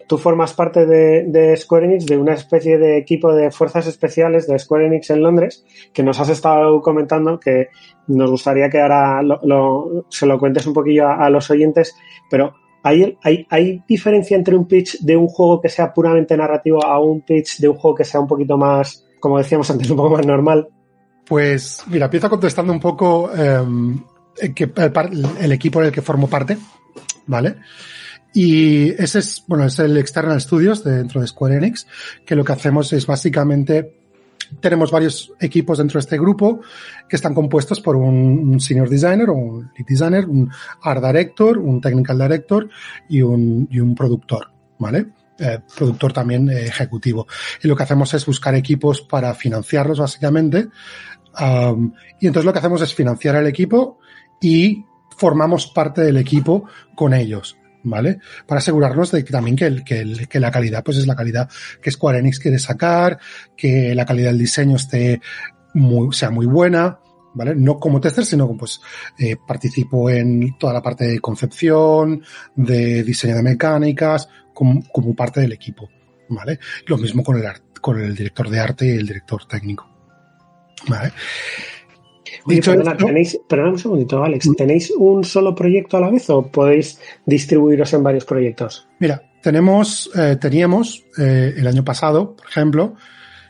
tú 0.08 0.18
formas 0.18 0.52
parte 0.52 0.84
de, 0.84 1.56
Square 1.56 1.86
Enix, 1.86 2.06
de 2.06 2.18
una 2.18 2.34
especie 2.34 2.76
de 2.76 2.98
equipo 2.98 3.32
de 3.32 3.52
fuerzas 3.52 3.86
especiales 3.86 4.48
de 4.48 4.58
Square 4.58 4.86
Enix 4.86 5.10
en 5.10 5.22
Londres, 5.22 5.64
que 5.92 6.02
nos 6.02 6.18
has 6.18 6.30
estado 6.30 6.80
comentando, 6.80 7.38
que 7.38 7.68
nos 8.08 8.32
gustaría 8.32 8.68
que 8.68 8.80
ahora 8.80 9.22
lo- 9.22 10.04
se 10.08 10.26
lo 10.26 10.40
cuentes 10.40 10.66
un 10.66 10.74
poquillo 10.74 11.06
a, 11.06 11.30
los 11.30 11.48
oyentes, 11.52 11.94
pero 12.28 12.52
¿hay, 12.82 13.16
hay, 13.22 13.46
¿hay 13.48 13.84
diferencia 13.86 14.36
entre 14.36 14.56
un 14.56 14.66
pitch 14.66 14.98
de 15.02 15.16
un 15.16 15.28
juego 15.28 15.60
que 15.60 15.68
sea 15.68 15.94
puramente 15.94 16.36
narrativo 16.36 16.84
a 16.84 16.98
un 16.98 17.20
pitch 17.20 17.60
de 17.60 17.68
un 17.68 17.76
juego 17.76 17.94
que 17.94 18.04
sea 18.04 18.18
un 18.18 18.26
poquito 18.26 18.58
más, 18.58 19.06
como 19.20 19.38
decíamos 19.38 19.70
antes, 19.70 19.88
un 19.88 19.98
poco 19.98 20.10
más 20.10 20.26
normal? 20.26 20.68
Pues 21.32 21.84
mira, 21.86 22.04
empiezo 22.04 22.28
contestando 22.28 22.74
un 22.74 22.78
poco 22.78 23.30
que 23.32 24.70
el, 25.40 25.52
equipo 25.52 25.80
en 25.80 25.86
el 25.86 25.90
que 25.90 26.02
formo 26.02 26.28
parte, 26.28 26.58
¿vale? 27.24 27.56
Y 28.34 28.90
ese 29.02 29.20
es, 29.20 29.42
bueno, 29.46 29.64
es 29.64 29.78
el 29.78 29.96
External 29.96 30.38
Studios 30.42 30.84
de- 30.84 30.98
dentro 30.98 31.22
de 31.22 31.26
Square 31.26 31.56
Enix, 31.56 31.86
que 32.26 32.36
lo 32.36 32.44
que 32.44 32.52
hacemos 32.52 32.92
es 32.92 33.06
básicamente 33.06 33.94
tenemos 34.60 34.90
varios 34.90 35.32
equipos 35.40 35.78
dentro 35.78 35.98
de 35.98 36.02
este 36.02 36.18
grupo 36.18 36.60
que 37.08 37.16
están 37.16 37.32
compuestos 37.32 37.80
por 37.80 37.96
un, 37.96 38.50
un 38.50 38.60
senior 38.60 38.90
designer 38.90 39.30
o 39.30 39.32
un 39.32 39.70
lead 39.74 39.86
designer, 39.88 40.26
un 40.26 40.50
art 40.82 41.02
director, 41.02 41.56
un 41.56 41.80
technical 41.80 42.18
director 42.18 42.68
y 43.08 43.22
un, 43.22 43.66
y 43.70 43.80
un 43.80 43.94
productor, 43.94 44.48
¿vale? 44.78 45.06
Eh, 45.38 45.58
productor 45.76 46.12
también 46.12 46.48
eh, 46.50 46.66
ejecutivo. 46.66 47.26
Y 47.62 47.66
lo 47.66 47.74
que 47.74 47.82
hacemos 47.82 48.12
es 48.14 48.24
buscar 48.26 48.54
equipos 48.54 49.00
para 49.00 49.34
financiarlos 49.34 49.98
básicamente. 49.98 50.68
Um, 51.40 51.92
y 52.20 52.26
entonces 52.26 52.44
lo 52.44 52.52
que 52.52 52.58
hacemos 52.58 52.82
es 52.82 52.94
financiar 52.94 53.36
el 53.36 53.46
equipo 53.46 53.98
y 54.40 54.84
formamos 55.16 55.66
parte 55.68 56.02
del 56.02 56.16
equipo 56.16 56.64
con 56.94 57.14
ellos. 57.14 57.56
¿Vale? 57.84 58.20
Para 58.46 58.60
asegurarnos 58.60 59.10
de 59.10 59.24
que 59.24 59.32
también 59.32 59.56
que, 59.56 59.66
el, 59.66 59.82
que, 59.82 59.98
el, 59.98 60.28
que 60.28 60.38
la 60.38 60.52
calidad, 60.52 60.84
pues 60.84 60.98
es 60.98 61.06
la 61.08 61.16
calidad 61.16 61.50
que 61.82 61.90
Square 61.90 62.20
Enix 62.20 62.38
quiere 62.38 62.60
sacar, 62.60 63.18
que 63.56 63.92
la 63.92 64.06
calidad 64.06 64.28
del 64.28 64.38
diseño 64.38 64.76
esté 64.76 65.20
muy, 65.74 66.14
sea 66.14 66.30
muy 66.30 66.46
buena, 66.46 67.00
¿vale? 67.34 67.54
No 67.54 67.78
como 67.78 68.00
tester, 68.00 68.24
sino 68.24 68.56
pues 68.56 68.80
eh, 69.18 69.36
participo 69.46 70.10
en 70.10 70.56
toda 70.58 70.72
la 70.72 70.82
parte 70.82 71.06
de 71.06 71.20
concepción, 71.20 72.22
de 72.54 73.02
diseño 73.02 73.36
de 73.36 73.42
mecánicas, 73.42 74.28
como, 74.52 74.82
como 74.92 75.14
parte 75.14 75.40
del 75.40 75.52
equipo, 75.52 75.88
¿vale? 76.28 76.58
Lo 76.86 76.98
mismo 76.98 77.22
con 77.22 77.36
el, 77.36 77.44
con 77.80 78.00
el 78.00 78.14
director 78.14 78.48
de 78.48 78.60
arte 78.60 78.86
y 78.86 78.90
el 78.90 79.06
director 79.06 79.44
técnico, 79.46 79.88
¿vale? 80.88 81.12
Oye, 82.44 82.56
Dicho 82.56 82.72
perdona, 82.72 82.92
esto- 82.92 83.06
tenéis, 83.06 83.40
perdona 83.48 83.70
un 83.70 83.78
segundito, 83.78 84.22
Alex. 84.24 84.48
¿Tenéis 84.56 84.90
un 84.96 85.22
solo 85.22 85.54
proyecto 85.54 85.96
a 85.96 86.00
la 86.00 86.10
vez 86.10 86.28
o 86.30 86.50
podéis 86.50 86.98
distribuiros 87.24 87.92
en 87.92 88.02
varios 88.02 88.24
proyectos? 88.24 88.88
Mira, 88.98 89.22
tenemos, 89.42 90.10
eh, 90.16 90.36
teníamos 90.40 91.04
eh, 91.18 91.54
el 91.56 91.66
año 91.66 91.84
pasado, 91.84 92.34
por 92.34 92.46
ejemplo, 92.48 92.94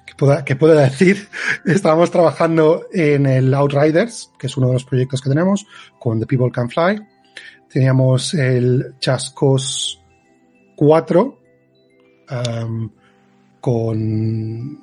que 0.06 0.14
pueda, 0.14 0.44
que 0.44 0.56
puedo 0.56 0.74
decir, 0.74 1.28
estábamos 1.64 2.10
trabajando 2.10 2.86
en 2.92 3.26
el 3.26 3.54
Outriders, 3.54 4.30
que 4.38 4.46
es 4.46 4.56
uno 4.56 4.66
de 4.68 4.72
los 4.74 4.84
proyectos 4.84 5.22
que 5.22 5.28
tenemos, 5.30 5.66
con 5.98 6.20
The 6.20 6.26
People 6.26 6.50
Can 6.50 6.68
Fly. 6.68 7.00
Teníamos 7.70 8.34
el 8.34 8.94
Chascos 8.98 10.02
4, 10.76 11.38
um, 12.30 12.90
con 13.60 14.78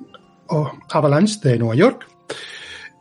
oh, 0.48 0.72
Avalanche 0.90 1.38
de 1.48 1.58
Nueva 1.58 1.74
York. 1.76 2.06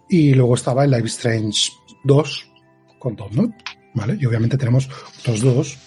Y 0.10 0.34
luego 0.34 0.56
estaba 0.56 0.86
el 0.86 0.92
Life 0.92 1.06
is 1.06 1.18
Strange 1.18 1.72
2 2.04 2.52
con 2.98 3.16
Dontnod, 3.16 3.52
¿vale? 3.94 4.18
Y 4.20 4.26
obviamente 4.26 4.58
tenemos 4.58 4.90
otros 5.20 5.42
dos 5.42 5.78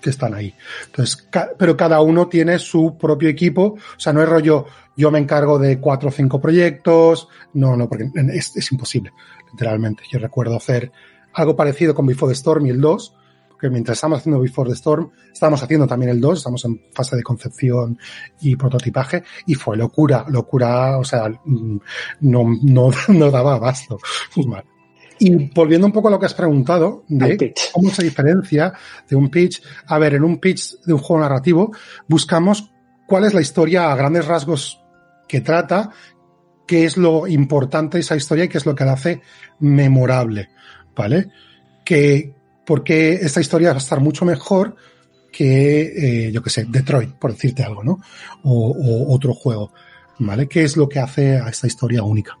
que 0.00 0.10
están 0.10 0.34
ahí. 0.34 0.54
Entonces, 0.86 1.28
pero 1.58 1.76
cada 1.76 2.00
uno 2.00 2.28
tiene 2.28 2.58
su 2.58 2.96
propio 2.98 3.28
equipo. 3.28 3.62
O 3.62 4.00
sea, 4.00 4.12
no 4.12 4.22
es 4.22 4.28
rollo, 4.28 4.66
yo 4.96 5.10
me 5.10 5.18
encargo 5.18 5.58
de 5.58 5.78
cuatro 5.80 6.08
o 6.08 6.12
cinco 6.12 6.40
proyectos. 6.40 7.28
No, 7.54 7.76
no, 7.76 7.88
porque 7.88 8.10
es, 8.32 8.56
es 8.56 8.72
imposible, 8.72 9.12
literalmente. 9.52 10.04
Yo 10.10 10.18
recuerdo 10.18 10.56
hacer 10.56 10.92
algo 11.32 11.56
parecido 11.56 11.94
con 11.94 12.06
Before 12.06 12.30
the 12.30 12.36
Storm 12.36 12.66
y 12.66 12.70
el 12.70 12.80
2, 12.80 13.14
porque 13.60 13.74
mientras 13.74 13.98
estamos 13.98 14.20
haciendo 14.20 14.40
Before 14.40 14.70
the 14.70 14.74
Storm, 14.74 15.10
estábamos 15.30 15.62
haciendo 15.62 15.86
también 15.86 16.12
el 16.12 16.20
2, 16.20 16.38
estamos 16.38 16.64
en 16.64 16.80
fase 16.94 17.14
de 17.14 17.22
concepción 17.22 17.98
y 18.40 18.56
prototipaje, 18.56 19.22
y 19.44 19.54
fue 19.54 19.76
locura, 19.76 20.24
locura, 20.28 20.96
o 20.96 21.04
sea, 21.04 21.28
mm, 21.28 21.76
no, 22.20 22.44
no, 22.62 22.90
no 23.08 23.30
daba 23.30 23.56
abasto. 23.56 23.98
Vale. 24.46 24.64
Y 25.18 25.50
volviendo 25.52 25.86
un 25.86 25.92
poco 25.92 26.08
a 26.08 26.10
lo 26.10 26.18
que 26.18 26.24
has 26.24 26.32
preguntado, 26.32 27.04
de 27.06 27.52
cómo 27.70 27.90
se 27.90 28.02
diferencia 28.02 28.72
de 29.06 29.16
un 29.16 29.28
pitch. 29.28 29.62
A 29.88 29.98
ver, 29.98 30.14
en 30.14 30.24
un 30.24 30.38
pitch 30.38 30.80
de 30.86 30.94
un 30.94 30.98
juego 30.98 31.22
narrativo 31.22 31.70
buscamos 32.08 32.72
cuál 33.06 33.26
es 33.26 33.34
la 33.34 33.42
historia 33.42 33.92
a 33.92 33.96
grandes 33.96 34.24
rasgos 34.24 34.80
que 35.28 35.42
trata, 35.42 35.90
qué 36.66 36.86
es 36.86 36.96
lo 36.96 37.26
importante 37.26 37.98
de 37.98 38.00
esa 38.00 38.16
historia 38.16 38.44
y 38.44 38.48
qué 38.48 38.56
es 38.56 38.64
lo 38.64 38.74
que 38.74 38.86
la 38.86 38.92
hace 38.92 39.20
memorable, 39.58 40.48
¿vale? 40.96 41.30
Que, 41.84 42.39
porque 42.70 43.14
esta 43.14 43.40
historia 43.40 43.70
va 43.70 43.74
a 43.74 43.78
estar 43.78 43.98
mucho 43.98 44.24
mejor 44.24 44.76
que, 45.32 46.26
eh, 46.26 46.30
yo 46.30 46.40
qué 46.40 46.50
sé, 46.50 46.66
Detroit, 46.68 47.10
por 47.18 47.32
decirte 47.32 47.64
algo, 47.64 47.82
¿no? 47.82 47.98
O, 48.44 49.12
otro 49.12 49.34
juego, 49.34 49.72
¿vale? 50.20 50.46
¿Qué 50.46 50.62
es 50.62 50.76
lo 50.76 50.88
que 50.88 51.00
hace 51.00 51.36
a 51.36 51.48
esta 51.48 51.66
historia 51.66 52.04
única? 52.04 52.38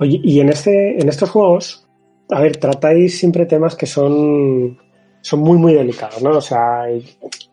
Oye, 0.00 0.20
y 0.24 0.40
en, 0.40 0.48
este, 0.48 1.00
en 1.00 1.08
estos 1.08 1.30
juegos, 1.30 1.86
a 2.32 2.40
ver, 2.40 2.56
tratáis 2.56 3.16
siempre 3.16 3.46
temas 3.46 3.76
que 3.76 3.86
son, 3.86 4.76
son 5.20 5.38
muy, 5.38 5.56
muy 5.56 5.74
delicados, 5.74 6.20
¿no? 6.20 6.30
O 6.30 6.40
sea, 6.40 6.86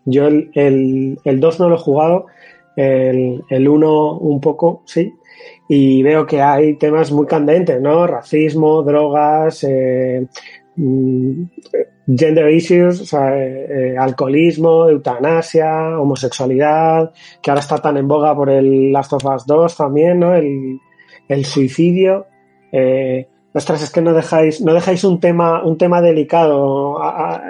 yo 0.06 0.26
el, 0.26 0.50
el, 0.56 1.20
el 1.24 1.40
2 1.40 1.60
no 1.60 1.70
lo 1.70 1.76
he 1.76 1.80
jugado, 1.80 2.26
el, 2.76 3.44
el 3.48 3.68
1 3.68 4.18
un 4.18 4.42
poco, 4.42 4.82
sí, 4.88 5.14
y 5.70 6.02
veo 6.02 6.26
que 6.26 6.42
hay 6.42 6.78
temas 6.78 7.12
muy 7.12 7.28
candentes, 7.28 7.80
¿no? 7.80 8.08
Racismo, 8.08 8.82
drogas, 8.82 9.64
eh, 9.64 10.28
gender 10.76 12.50
issues, 12.50 13.02
o 13.02 13.06
sea, 13.06 13.38
eh, 13.38 13.68
eh, 13.70 13.98
alcoholismo, 13.98 14.90
eutanasia, 14.90 16.00
homosexualidad, 16.00 17.12
que 17.42 17.52
ahora 17.52 17.62
está 17.62 17.78
tan 17.78 17.98
en 17.98 18.08
boga 18.08 18.36
por 18.36 18.50
el 18.50 18.92
Last 18.92 19.14
of 19.14 19.26
Us 19.26 19.46
2 19.46 19.78
también, 19.78 20.20
¿no? 20.20 20.36
El, 20.36 20.80
el 21.28 21.46
suicidio. 21.46 22.28
Eh, 22.72 23.28
ostras, 23.54 23.84
es 23.84 23.92
que 23.92 24.02
no 24.02 24.14
dejáis, 24.14 24.62
no 24.62 24.74
dejáis 24.74 25.04
un 25.04 25.20
tema, 25.20 25.64
un 25.64 25.78
tema 25.78 26.02
delicado, 26.02 26.98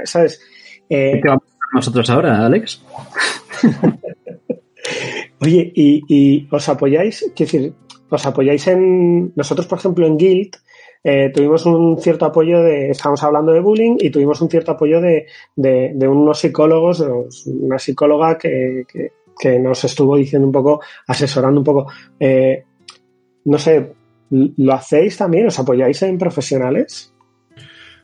¿sabes? 0.03 0.41
Eh, 0.89 1.19
¿Qué 1.21 1.29
vamos 1.29 1.43
a 1.43 1.47
hacer 1.47 1.73
nosotros 1.73 2.09
ahora, 2.09 2.45
Alex? 2.45 2.83
Oye, 5.41 5.71
y, 5.75 6.03
y 6.07 6.47
os 6.51 6.69
apoyáis, 6.69 7.31
quiero 7.35 7.51
decir, 7.51 7.73
os 8.09 8.25
apoyáis 8.25 8.67
en. 8.67 9.33
Nosotros, 9.35 9.67
por 9.67 9.79
ejemplo, 9.79 10.05
en 10.05 10.17
Guild, 10.17 10.55
eh, 11.03 11.31
tuvimos 11.33 11.65
un 11.65 11.99
cierto 11.99 12.25
apoyo 12.25 12.63
de. 12.63 12.91
Estábamos 12.91 13.21
hablando 13.23 13.51
de 13.51 13.59
bullying 13.59 13.97
y 13.99 14.09
tuvimos 14.09 14.39
un 14.41 14.49
cierto 14.49 14.71
apoyo 14.71 15.01
de, 15.01 15.27
de, 15.55 16.07
unos 16.07 16.39
psicólogos, 16.39 17.03
una 17.45 17.77
psicóloga 17.77 18.37
que, 18.37 18.85
que, 19.37 19.59
nos 19.59 19.83
estuvo 19.83 20.15
diciendo 20.15 20.47
un 20.47 20.53
poco, 20.53 20.81
asesorando 21.07 21.59
un 21.59 21.65
poco. 21.65 21.91
Eh, 22.19 22.63
no 23.45 23.57
sé, 23.57 23.93
¿lo 24.29 24.73
hacéis 24.73 25.17
también? 25.17 25.47
¿Os 25.47 25.59
apoyáis 25.59 26.01
en 26.03 26.17
profesionales? 26.17 27.13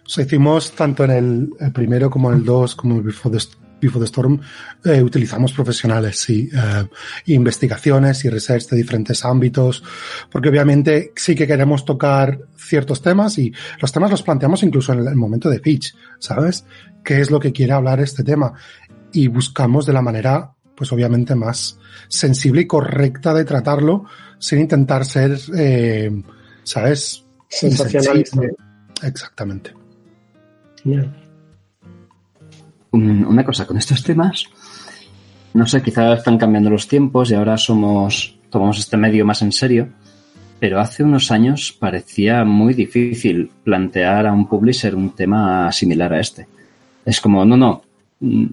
O 0.05 0.21
hicimos 0.21 0.71
tanto 0.73 1.05
en 1.05 1.11
el, 1.11 1.71
primero 1.71 2.09
como 2.09 2.31
en 2.31 2.39
el 2.39 2.43
2, 2.43 2.75
como 2.75 2.95
el 2.95 3.03
Before 3.03 3.37
the, 3.37 3.45
Before 3.79 3.99
the 3.99 4.05
Storm, 4.05 4.39
eh, 4.83 5.01
utilizamos 5.01 5.53
profesionales, 5.53 6.17
sí, 6.19 6.49
eh, 6.53 6.87
investigaciones 7.27 8.23
y 8.25 8.29
research 8.29 8.67
de 8.69 8.77
diferentes 8.77 9.23
ámbitos, 9.25 9.83
porque 10.31 10.49
obviamente 10.49 11.11
sí 11.15 11.35
que 11.35 11.47
queremos 11.47 11.85
tocar 11.85 12.39
ciertos 12.57 13.01
temas 13.01 13.37
y 13.37 13.53
los 13.81 13.91
temas 13.91 14.11
los 14.11 14.23
planteamos 14.23 14.63
incluso 14.63 14.93
en 14.93 15.07
el, 15.07 15.15
momento 15.15 15.49
de 15.49 15.59
pitch, 15.59 15.95
¿sabes? 16.19 16.65
¿Qué 17.03 17.19
es 17.19 17.31
lo 17.31 17.39
que 17.39 17.51
quiere 17.51 17.73
hablar 17.73 17.99
este 17.99 18.23
tema? 18.23 18.53
Y 19.11 19.27
buscamos 19.27 19.85
de 19.85 19.93
la 19.93 20.01
manera, 20.01 20.53
pues 20.75 20.91
obviamente 20.91 21.35
más 21.35 21.79
sensible 22.07 22.61
y 22.61 22.67
correcta 22.67 23.33
de 23.33 23.45
tratarlo, 23.45 24.05
sin 24.37 24.59
intentar 24.59 25.05
ser, 25.05 25.37
eh, 25.57 26.11
¿sabes? 26.63 27.25
Sensacionalista. 27.49 28.41
Exactamente. 29.03 29.73
Ya. 30.83 31.11
Un- 32.91 33.25
Una 33.25 33.43
cosa, 33.45 33.65
con 33.67 33.77
estos 33.77 34.03
temas, 34.03 34.45
no 35.53 35.65
sé, 35.67 35.81
quizás 35.81 36.19
están 36.19 36.37
cambiando 36.37 36.69
los 36.69 36.87
tiempos 36.87 37.29
y 37.31 37.35
ahora 37.35 37.57
somos, 37.57 38.35
tomamos 38.49 38.79
este 38.79 38.97
medio 38.97 39.25
más 39.25 39.41
en 39.41 39.51
serio, 39.51 39.89
pero 40.59 40.79
hace 40.79 41.03
unos 41.03 41.31
años 41.31 41.75
parecía 41.79 42.43
muy 42.43 42.73
difícil 42.73 43.49
plantear 43.63 44.27
a 44.27 44.33
un 44.33 44.47
publisher 44.47 44.95
un 44.95 45.11
tema 45.15 45.71
similar 45.71 46.13
a 46.13 46.19
este. 46.19 46.47
Es 47.05 47.21
como, 47.21 47.45
no, 47.45 47.55
no, 47.57 47.81
mm, 48.19 48.45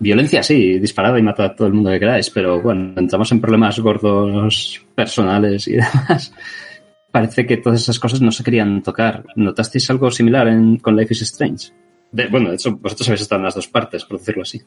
violencia 0.00 0.42
sí, 0.42 0.78
disparada 0.78 1.18
y 1.18 1.22
mata 1.22 1.44
a 1.44 1.54
todo 1.56 1.68
el 1.68 1.74
mundo 1.74 1.90
que 1.90 1.98
queráis, 2.00 2.30
pero 2.30 2.62
bueno, 2.62 2.92
entramos 2.96 3.30
en 3.32 3.40
problemas 3.40 3.78
gordos 3.80 4.80
personales 4.94 5.66
y 5.68 5.72
demás. 5.76 6.32
Parece 7.10 7.46
que 7.46 7.56
todas 7.56 7.80
esas 7.82 7.98
cosas 7.98 8.20
no 8.20 8.30
se 8.30 8.44
querían 8.44 8.82
tocar. 8.82 9.24
¿Notasteis 9.36 9.88
algo 9.90 10.10
similar 10.10 10.46
en, 10.48 10.76
con 10.78 10.96
Life 10.96 11.14
is 11.14 11.22
Strange? 11.22 11.70
Bueno, 12.10 12.48
de 12.48 12.54
hecho, 12.54 12.76
vosotros 12.76 13.08
habéis 13.08 13.22
estado 13.22 13.40
en 13.40 13.44
las 13.44 13.54
dos 13.54 13.68
partes, 13.68 14.04
por 14.04 14.18
decirlo 14.18 14.42
así. 14.42 14.62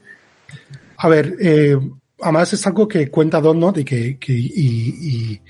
A 0.97 1.09
ver, 1.09 1.35
eh, 1.39 1.77
además 2.22 2.53
es 2.53 2.65
algo 2.68 2.88
que 2.88 3.09
cuenta 3.09 3.41
Donut 3.41 3.77
y 3.80 3.85
que, 3.85 5.41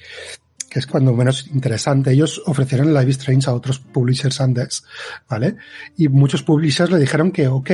es 0.74 0.88
cuando 0.88 1.14
menos 1.14 1.48
interesante. 1.48 2.12
Ellos 2.12 2.42
ofrecieron 2.46 2.94
Live 2.94 3.12
Strange 3.12 3.50
a 3.50 3.54
otros 3.54 3.80
publishers 3.80 4.40
antes, 4.40 4.84
¿vale? 5.30 5.58
Y 5.98 6.08
muchos 6.08 6.44
publishers 6.44 6.92
le 6.92 7.00
dijeron 7.00 7.32
que 7.32 7.48
ok, 7.48 7.72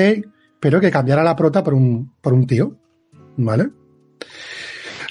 pero 0.59 0.79
que 0.79 0.89
cambiara 0.89 1.23
la 1.23 1.35
prota 1.35 1.63
por 1.63 1.75
un, 1.75 2.13
por 2.19 2.33
un 2.33 2.47
tío, 2.47 2.75
¿vale? 3.37 3.69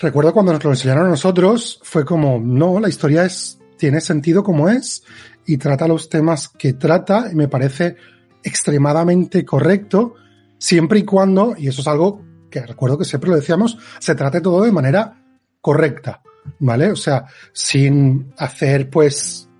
Recuerdo 0.00 0.32
cuando 0.32 0.52
nos 0.52 0.64
lo 0.64 0.70
enseñaron 0.70 1.06
a 1.06 1.10
nosotros, 1.10 1.80
fue 1.82 2.04
como, 2.04 2.38
no, 2.40 2.80
la 2.80 2.88
historia 2.88 3.24
es, 3.24 3.58
tiene 3.78 4.00
sentido 4.00 4.42
como 4.42 4.68
es 4.68 5.04
y 5.46 5.56
trata 5.56 5.88
los 5.88 6.08
temas 6.08 6.48
que 6.48 6.72
trata 6.72 7.28
y 7.32 7.34
me 7.34 7.48
parece 7.48 7.96
extremadamente 8.46 9.44
correcto 9.44 10.14
siempre 10.56 11.00
y 11.00 11.04
cuando, 11.04 11.54
y 11.58 11.66
eso 11.66 11.80
es 11.80 11.88
algo 11.88 12.24
que 12.48 12.64
recuerdo 12.64 12.96
que 12.96 13.04
siempre 13.04 13.30
lo 13.30 13.36
decíamos, 13.36 13.76
se 13.98 14.14
trate 14.14 14.40
todo 14.40 14.62
de 14.62 14.70
manera 14.70 15.20
correcta, 15.60 16.22
¿vale? 16.60 16.92
O 16.92 16.96
sea, 16.96 17.26
sin 17.52 18.32
hacer, 18.38 18.88
pues, 18.88 19.50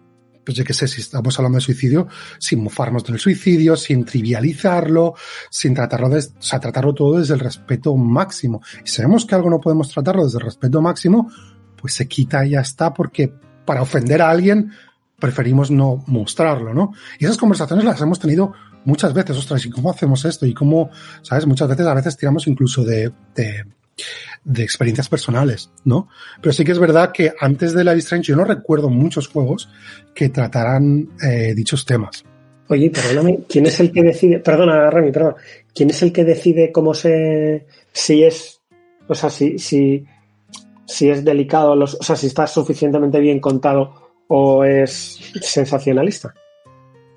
pues 0.44 0.56
yo 0.56 0.64
qué 0.64 0.72
sé, 0.72 0.86
si 0.86 1.00
estamos 1.00 1.36
hablando 1.36 1.56
de 1.56 1.62
suicidio, 1.62 2.06
sin 2.38 2.62
mofarnos 2.62 3.02
del 3.04 3.18
suicidio, 3.18 3.76
sin 3.76 4.04
trivializarlo, 4.04 5.14
sin 5.50 5.74
tratarlo 5.74 6.08
de, 6.08 6.20
o 6.20 6.42
sea, 6.42 6.60
tratarlo 6.60 6.94
todo 6.94 7.18
desde 7.18 7.34
el 7.34 7.40
respeto 7.40 7.96
máximo. 7.96 8.62
Y 8.84 8.88
si 8.88 8.96
sabemos 8.96 9.26
que 9.26 9.34
algo 9.34 9.50
no 9.50 9.60
podemos 9.60 9.90
tratarlo 9.90 10.24
desde 10.24 10.38
el 10.38 10.44
respeto 10.44 10.80
máximo, 10.80 11.28
pues 11.76 11.94
se 11.94 12.06
quita 12.06 12.46
y 12.46 12.50
ya 12.50 12.60
está, 12.60 12.94
porque 12.94 13.34
para 13.64 13.82
ofender 13.82 14.22
a 14.22 14.30
alguien 14.30 14.70
preferimos 15.18 15.70
no 15.70 16.04
mostrarlo, 16.06 16.74
¿no? 16.74 16.92
Y 17.18 17.24
esas 17.24 17.36
conversaciones 17.36 17.84
las 17.84 18.00
hemos 18.00 18.20
tenido 18.20 18.52
muchas 18.86 19.12
veces, 19.12 19.36
ostras, 19.36 19.66
¿y 19.66 19.70
cómo 19.70 19.90
hacemos 19.90 20.24
esto? 20.24 20.46
Y 20.46 20.54
cómo, 20.54 20.90
¿sabes? 21.22 21.46
Muchas 21.46 21.68
veces, 21.68 21.86
a 21.86 21.94
veces 21.94 22.16
tiramos 22.16 22.46
incluso 22.46 22.84
de, 22.84 23.12
de, 23.34 24.62
experiencias 24.62 25.08
personales, 25.08 25.70
¿no? 25.84 26.08
Pero 26.40 26.52
sí 26.52 26.64
que 26.64 26.72
es 26.72 26.78
verdad 26.78 27.12
que 27.12 27.32
antes 27.38 27.74
de 27.74 27.84
Life 27.84 27.98
Strange 27.98 28.28
yo 28.28 28.36
no 28.36 28.44
recuerdo 28.44 28.88
muchos 28.88 29.28
juegos 29.28 29.68
que 30.14 30.28
trataran 30.30 31.10
eh, 31.22 31.52
dichos 31.54 31.84
temas. 31.84 32.24
Oye, 32.68 32.90
perdóname, 32.90 33.40
¿quién 33.48 33.66
es 33.66 33.78
el 33.80 33.92
que 33.92 34.02
decide? 34.02 34.38
Perdona, 34.40 34.90
Rami, 34.90 35.12
perdón. 35.12 35.34
¿Quién 35.74 35.90
es 35.90 36.02
el 36.02 36.12
que 36.12 36.24
decide 36.24 36.72
cómo 36.72 36.94
se. 36.94 37.66
si 37.92 38.24
es. 38.24 38.60
O 39.08 39.14
sea, 39.14 39.30
si, 39.30 39.58
si, 39.58 40.04
si 40.84 41.08
es 41.10 41.24
delicado, 41.24 41.72
o 41.72 41.86
sea, 41.86 42.16
si 42.16 42.26
está 42.26 42.46
suficientemente 42.46 43.20
bien 43.20 43.38
contado 43.38 43.94
o 44.26 44.64
es 44.64 45.20
sensacionalista? 45.40 46.34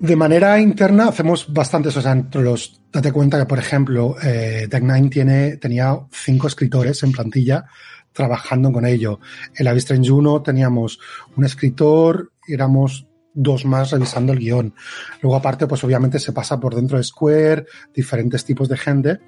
De 0.00 0.16
manera 0.16 0.58
interna 0.58 1.08
hacemos 1.08 1.52
bastantes, 1.52 1.94
o 1.94 2.00
sea, 2.00 2.12
entre 2.12 2.40
los, 2.40 2.80
date 2.90 3.12
cuenta 3.12 3.38
que, 3.38 3.44
por 3.44 3.58
ejemplo, 3.58 4.16
eh, 4.22 4.66
Deck 4.66 4.82
Nine 4.82 5.10
tiene, 5.10 5.56
tenía 5.58 5.94
cinco 6.10 6.46
escritores 6.46 7.02
en 7.02 7.12
plantilla 7.12 7.66
trabajando 8.10 8.72
con 8.72 8.86
ello. 8.86 9.20
En 9.54 9.66
la 9.66 9.72
Strange 9.72 10.10
1 10.10 10.42
teníamos 10.42 10.98
un 11.36 11.44
escritor, 11.44 12.32
éramos 12.48 13.06
dos 13.34 13.66
más 13.66 13.90
revisando 13.90 14.32
el 14.32 14.38
guion. 14.38 14.74
Luego, 15.20 15.36
aparte, 15.36 15.66
pues 15.66 15.84
obviamente 15.84 16.18
se 16.18 16.32
pasa 16.32 16.58
por 16.58 16.74
dentro 16.74 16.96
de 16.96 17.04
Square, 17.04 17.66
diferentes 17.94 18.42
tipos 18.42 18.70
de 18.70 18.78
gente, 18.78 19.18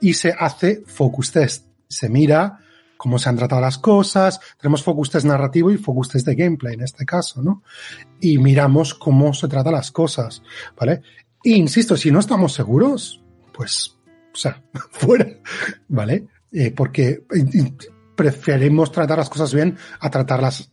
y 0.00 0.14
se 0.14 0.34
hace 0.36 0.82
focus 0.86 1.30
test. 1.30 1.66
Se 1.88 2.08
mira 2.08 2.60
cómo 2.96 3.18
se 3.18 3.28
han 3.28 3.36
tratado 3.36 3.60
las 3.60 3.78
cosas, 3.78 4.40
tenemos 4.60 4.82
focus 4.82 5.10
test 5.10 5.26
narrativo 5.26 5.70
y 5.70 5.76
focus 5.76 6.08
test 6.08 6.26
de 6.26 6.34
gameplay 6.34 6.74
en 6.74 6.82
este 6.82 7.04
caso, 7.04 7.42
¿no? 7.42 7.62
Y 8.20 8.38
miramos 8.38 8.94
cómo 8.94 9.32
se 9.34 9.48
tratan 9.48 9.74
las 9.74 9.90
cosas, 9.90 10.42
¿vale? 10.78 11.02
E 11.44 11.50
insisto, 11.50 11.96
si 11.96 12.10
no 12.10 12.20
estamos 12.20 12.52
seguros, 12.52 13.22
pues, 13.52 13.96
o 14.32 14.36
sea, 14.36 14.62
fuera, 14.90 15.26
¿vale? 15.88 16.26
Eh, 16.52 16.72
porque 16.72 17.24
preferimos 18.14 18.90
tratar 18.92 19.18
las 19.18 19.28
cosas 19.28 19.52
bien 19.52 19.76
a 20.00 20.10
tratarlas 20.10 20.72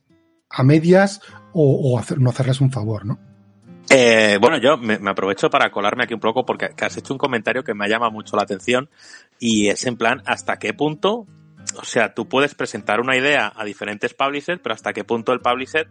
a 0.50 0.64
medias 0.64 1.22
o, 1.52 2.02
no 2.18 2.30
hacerles 2.30 2.62
un 2.62 2.72
favor, 2.72 3.06
¿no? 3.06 3.20
Eh, 3.90 4.38
bueno, 4.40 4.58
yo 4.58 4.78
me, 4.78 4.98
me, 4.98 5.12
aprovecho 5.12 5.50
para 5.50 5.70
colarme 5.70 6.06
aquí 6.06 6.14
un 6.14 6.20
poco 6.20 6.46
porque 6.46 6.70
has 6.82 6.98
hecho 6.98 7.14
un 7.14 7.18
comentario 7.18 7.64
que 7.64 7.74
me 7.74 7.90
llama 7.90 8.10
mucho 8.10 8.38
la 8.38 8.44
atención 8.44 8.90
y 9.40 9.68
es 9.68 9.86
en 9.86 9.98
plan, 9.98 10.24
¿hasta 10.26 10.58
qué 10.58 10.74
punto? 10.74 11.28
O 11.78 11.86
sea, 11.86 12.14
tú 12.14 12.28
puedes 12.28 12.56
presentar 12.56 13.00
una 13.00 13.18
idea 13.18 13.52
a 13.56 13.64
diferentes 13.66 14.14
publishers, 14.14 14.60
pero 14.62 14.76
¿hasta 14.76 14.94
qué 14.94 15.04
punto 15.04 15.34
el 15.34 15.40
publisher 15.40 15.90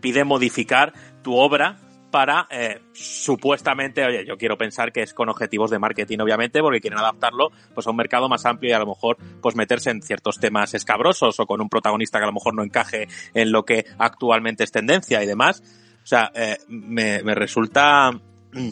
pide 0.00 0.24
modificar 0.24 0.92
tu 1.22 1.36
obra 1.36 1.78
para 2.12 2.46
eh, 2.50 2.82
supuestamente, 2.92 4.04
oye, 4.04 4.24
yo 4.26 4.36
quiero 4.36 4.56
pensar 4.56 4.92
que 4.92 5.02
es 5.02 5.14
con 5.14 5.30
objetivos 5.30 5.70
de 5.70 5.78
marketing, 5.78 6.18
obviamente, 6.18 6.60
porque 6.60 6.80
quieren 6.80 6.98
adaptarlo 6.98 7.50
pues 7.74 7.86
a 7.86 7.90
un 7.90 7.96
mercado 7.96 8.28
más 8.28 8.44
amplio 8.44 8.70
y 8.70 8.74
a 8.74 8.78
lo 8.78 8.86
mejor 8.86 9.16
pues 9.40 9.56
meterse 9.56 9.90
en 9.90 10.02
ciertos 10.02 10.38
temas 10.38 10.74
escabrosos 10.74 11.40
o 11.40 11.46
con 11.46 11.60
un 11.60 11.68
protagonista 11.68 12.18
que 12.18 12.24
a 12.24 12.26
lo 12.26 12.34
mejor 12.34 12.54
no 12.54 12.62
encaje 12.62 13.08
en 13.34 13.50
lo 13.50 13.64
que 13.64 13.86
actualmente 13.98 14.62
es 14.62 14.70
tendencia 14.70 15.24
y 15.24 15.26
demás. 15.26 15.62
O 16.04 16.06
sea, 16.06 16.30
eh, 16.34 16.58
me, 16.68 17.22
me, 17.22 17.34
resulta 17.34 18.10
mm, 18.10 18.68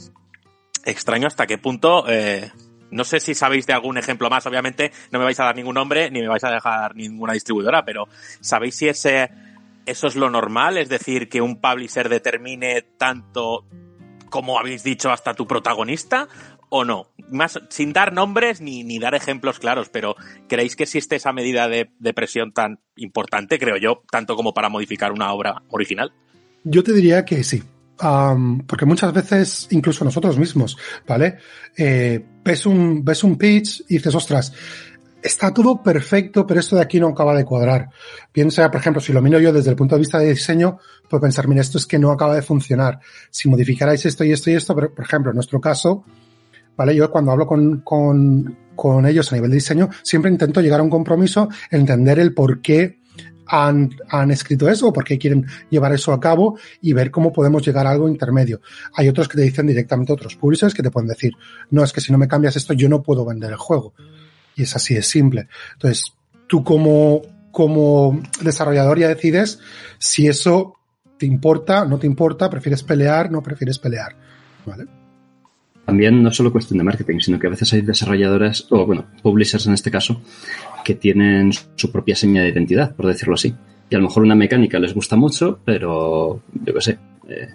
extraño 0.85 1.27
hasta 1.27 1.47
qué 1.47 1.57
punto. 1.59 2.05
Eh, 2.09 2.53
no 2.91 3.05
sé 3.05 3.21
si 3.21 3.35
sabéis 3.35 3.67
de 3.67 3.73
algún 3.73 3.99
ejemplo 3.99 4.31
más. 4.31 4.47
Obviamente 4.47 4.93
no 5.11 5.19
me 5.19 5.25
vais 5.25 5.39
a 5.41 5.45
dar 5.45 5.57
ningún 5.57 5.75
nombre 5.75 6.11
ni 6.11 6.21
me 6.21 6.29
vais 6.29 6.45
a 6.45 6.51
dejar 6.51 6.95
ninguna 6.97 7.33
distribuidora, 7.33 7.85
pero 7.85 8.09
¿sabéis 8.41 8.77
si 8.77 8.89
ese 8.89 9.31
eso 9.87 10.07
es 10.07 10.17
lo 10.17 10.31
normal? 10.31 10.77
Es 10.79 10.89
decir, 10.89 11.29
que 11.29 11.41
un 11.41 11.61
publisher 11.61 12.09
determine 12.09 12.83
tanto 12.99 13.65
como 14.29 14.59
habéis 14.59 14.83
dicho 14.83 15.11
hasta 15.11 15.35
tu 15.35 15.47
protagonista 15.47 16.29
o 16.69 16.85
no? 16.85 17.09
Más 17.31 17.61
sin 17.69 17.93
dar 17.93 18.13
nombres 18.13 18.61
ni, 18.61 18.85
ni 18.85 18.99
dar 18.99 19.15
ejemplos 19.15 19.59
claros, 19.59 19.89
pero 19.89 20.17
¿creéis 20.49 20.77
que 20.77 20.85
existe 20.85 21.17
esa 21.17 21.33
medida 21.33 21.69
de, 21.69 21.91
de 21.99 22.15
presión 22.15 22.53
tan 22.53 22.79
importante, 22.97 23.59
creo 23.59 23.77
yo, 23.77 24.03
tanto 24.11 24.37
como 24.37 24.55
para 24.55 24.69
modificar 24.69 25.13
una 25.13 25.33
obra 25.33 25.63
original? 25.69 26.13
Yo 26.65 26.83
te 26.83 26.93
diría 26.93 27.25
que 27.25 27.43
sí. 27.43 27.63
Um, 28.03 28.61
porque 28.61 28.87
muchas 28.87 29.13
veces, 29.13 29.69
incluso 29.71 30.05
nosotros 30.05 30.39
mismos, 30.39 30.77
¿vale? 31.07 31.37
Eh, 31.77 32.25
ves, 32.43 32.65
un, 32.65 33.05
ves 33.05 33.23
un 33.25 33.37
pitch 33.37 33.83
y 33.89 33.95
dices, 33.95 34.15
ostras, 34.15 34.53
está 35.23 35.53
todo 35.53 35.83
perfecto, 35.83 36.47
pero 36.47 36.61
esto 36.61 36.77
de 36.77 36.83
aquí 36.83 36.99
no 36.99 37.09
acaba 37.09 37.37
de 37.37 37.45
cuadrar. 37.45 37.91
Piensa, 38.33 38.71
por 38.71 38.81
ejemplo, 38.81 39.03
si 39.03 39.13
lo 39.13 39.21
miro 39.21 39.39
yo 39.39 39.53
desde 39.53 39.71
el 39.71 39.77
punto 39.77 39.97
de 39.97 40.01
vista 40.01 40.19
de 40.19 40.31
diseño, 40.31 40.79
puedo 41.09 41.21
pensar, 41.21 41.47
mira, 41.47 41.61
esto 41.61 41.77
es 41.77 41.87
que 41.87 41.99
no 41.99 42.11
acaba 42.11 42.35
de 42.35 42.43
funcionar. 42.43 43.01
Si 43.31 43.49
modificarais 43.49 44.05
esto 44.07 44.25
y 44.25 44.33
esto 44.33 44.51
y 44.51 44.55
esto, 44.55 44.75
pero, 44.75 44.95
por 44.95 45.05
ejemplo, 45.05 45.31
en 45.33 45.37
nuestro 45.37 45.61
caso, 45.61 46.05
¿vale? 46.77 46.95
Yo 46.95 47.11
cuando 47.11 47.33
hablo 47.33 47.47
con, 47.47 47.81
con, 47.83 48.57
con 48.75 49.05
ellos 49.05 49.31
a 49.31 49.35
nivel 49.37 49.51
de 49.51 49.57
diseño, 49.57 49.91
siempre 50.03 50.31
intento 50.31 50.63
llegar 50.63 50.81
a 50.81 50.85
un 50.85 50.91
compromiso, 50.91 51.49
entender 51.71 52.19
el 52.19 52.33
por 52.33 52.63
qué 52.63 53.00
han, 53.47 53.91
escrito 54.31 54.69
eso 54.69 54.93
por 54.93 55.05
qué 55.05 55.19
quieren 55.19 55.47
llevar 55.71 55.93
eso 55.93 56.13
a 56.13 56.21
cabo 56.21 56.59
y 56.81 56.93
ver 56.93 57.11
cómo 57.11 57.33
podemos 57.33 57.65
llegar 57.65 57.87
a 57.87 57.91
algo 57.91 58.09
intermedio. 58.09 58.61
Hay 58.95 59.09
otros 59.09 59.29
que 59.29 59.37
te 59.37 59.43
dicen 59.43 59.67
directamente, 59.67 60.13
otros 60.13 60.37
publishers 60.37 60.75
que 60.75 60.83
te 60.83 60.91
pueden 60.91 61.09
decir, 61.09 61.33
no, 61.71 61.83
es 61.83 61.93
que 61.93 62.01
si 62.01 62.13
no 62.13 62.19
me 62.19 62.29
cambias 62.29 62.57
esto 62.57 62.75
yo 62.75 62.89
no 62.89 63.03
puedo 63.03 63.25
vender 63.25 63.51
el 63.51 63.57
juego. 63.57 63.95
Y 64.55 64.63
es 64.63 64.77
así, 64.77 64.97
es 64.97 65.07
simple. 65.07 65.49
Entonces, 65.73 66.13
tú 66.47 66.63
como, 66.63 67.23
desarrollador 68.43 68.99
ya 68.99 69.09
decides 69.09 69.61
si 69.99 70.27
eso 70.27 70.77
te 71.19 71.27
importa, 71.27 71.85
no 71.85 71.99
te 71.99 72.07
importa, 72.07 72.49
prefieres 72.49 72.83
pelear, 72.83 73.31
no 73.31 73.43
prefieres 73.43 73.79
pelear. 73.79 74.17
También 75.91 76.23
no 76.23 76.31
solo 76.31 76.53
cuestión 76.53 76.79
de 76.79 76.85
marketing, 76.85 77.19
sino 77.19 77.39
que 77.39 77.49
a 77.49 77.51
veces 77.51 77.73
hay 77.73 77.81
desarrolladoras, 77.81 78.67
o 78.71 78.87
bueno, 78.87 79.07
publishers 79.23 79.67
en 79.67 79.75
este 79.75 79.91
caso, 79.91 80.23
que 80.85 80.95
tienen 80.95 81.53
su 81.75 81.91
propia 81.91 82.15
seña 82.15 82.43
de 82.43 82.49
identidad, 82.49 82.95
por 82.95 83.07
decirlo 83.07 83.35
así. 83.35 83.55
Y 83.89 83.95
a 83.95 83.99
lo 83.99 84.05
mejor 84.05 84.23
una 84.23 84.35
mecánica 84.35 84.79
les 84.79 84.95
gusta 84.95 85.17
mucho, 85.17 85.59
pero 85.65 86.43
yo 86.65 86.75
qué 86.75 86.81
sé. 86.81 86.99
Eh, 87.29 87.49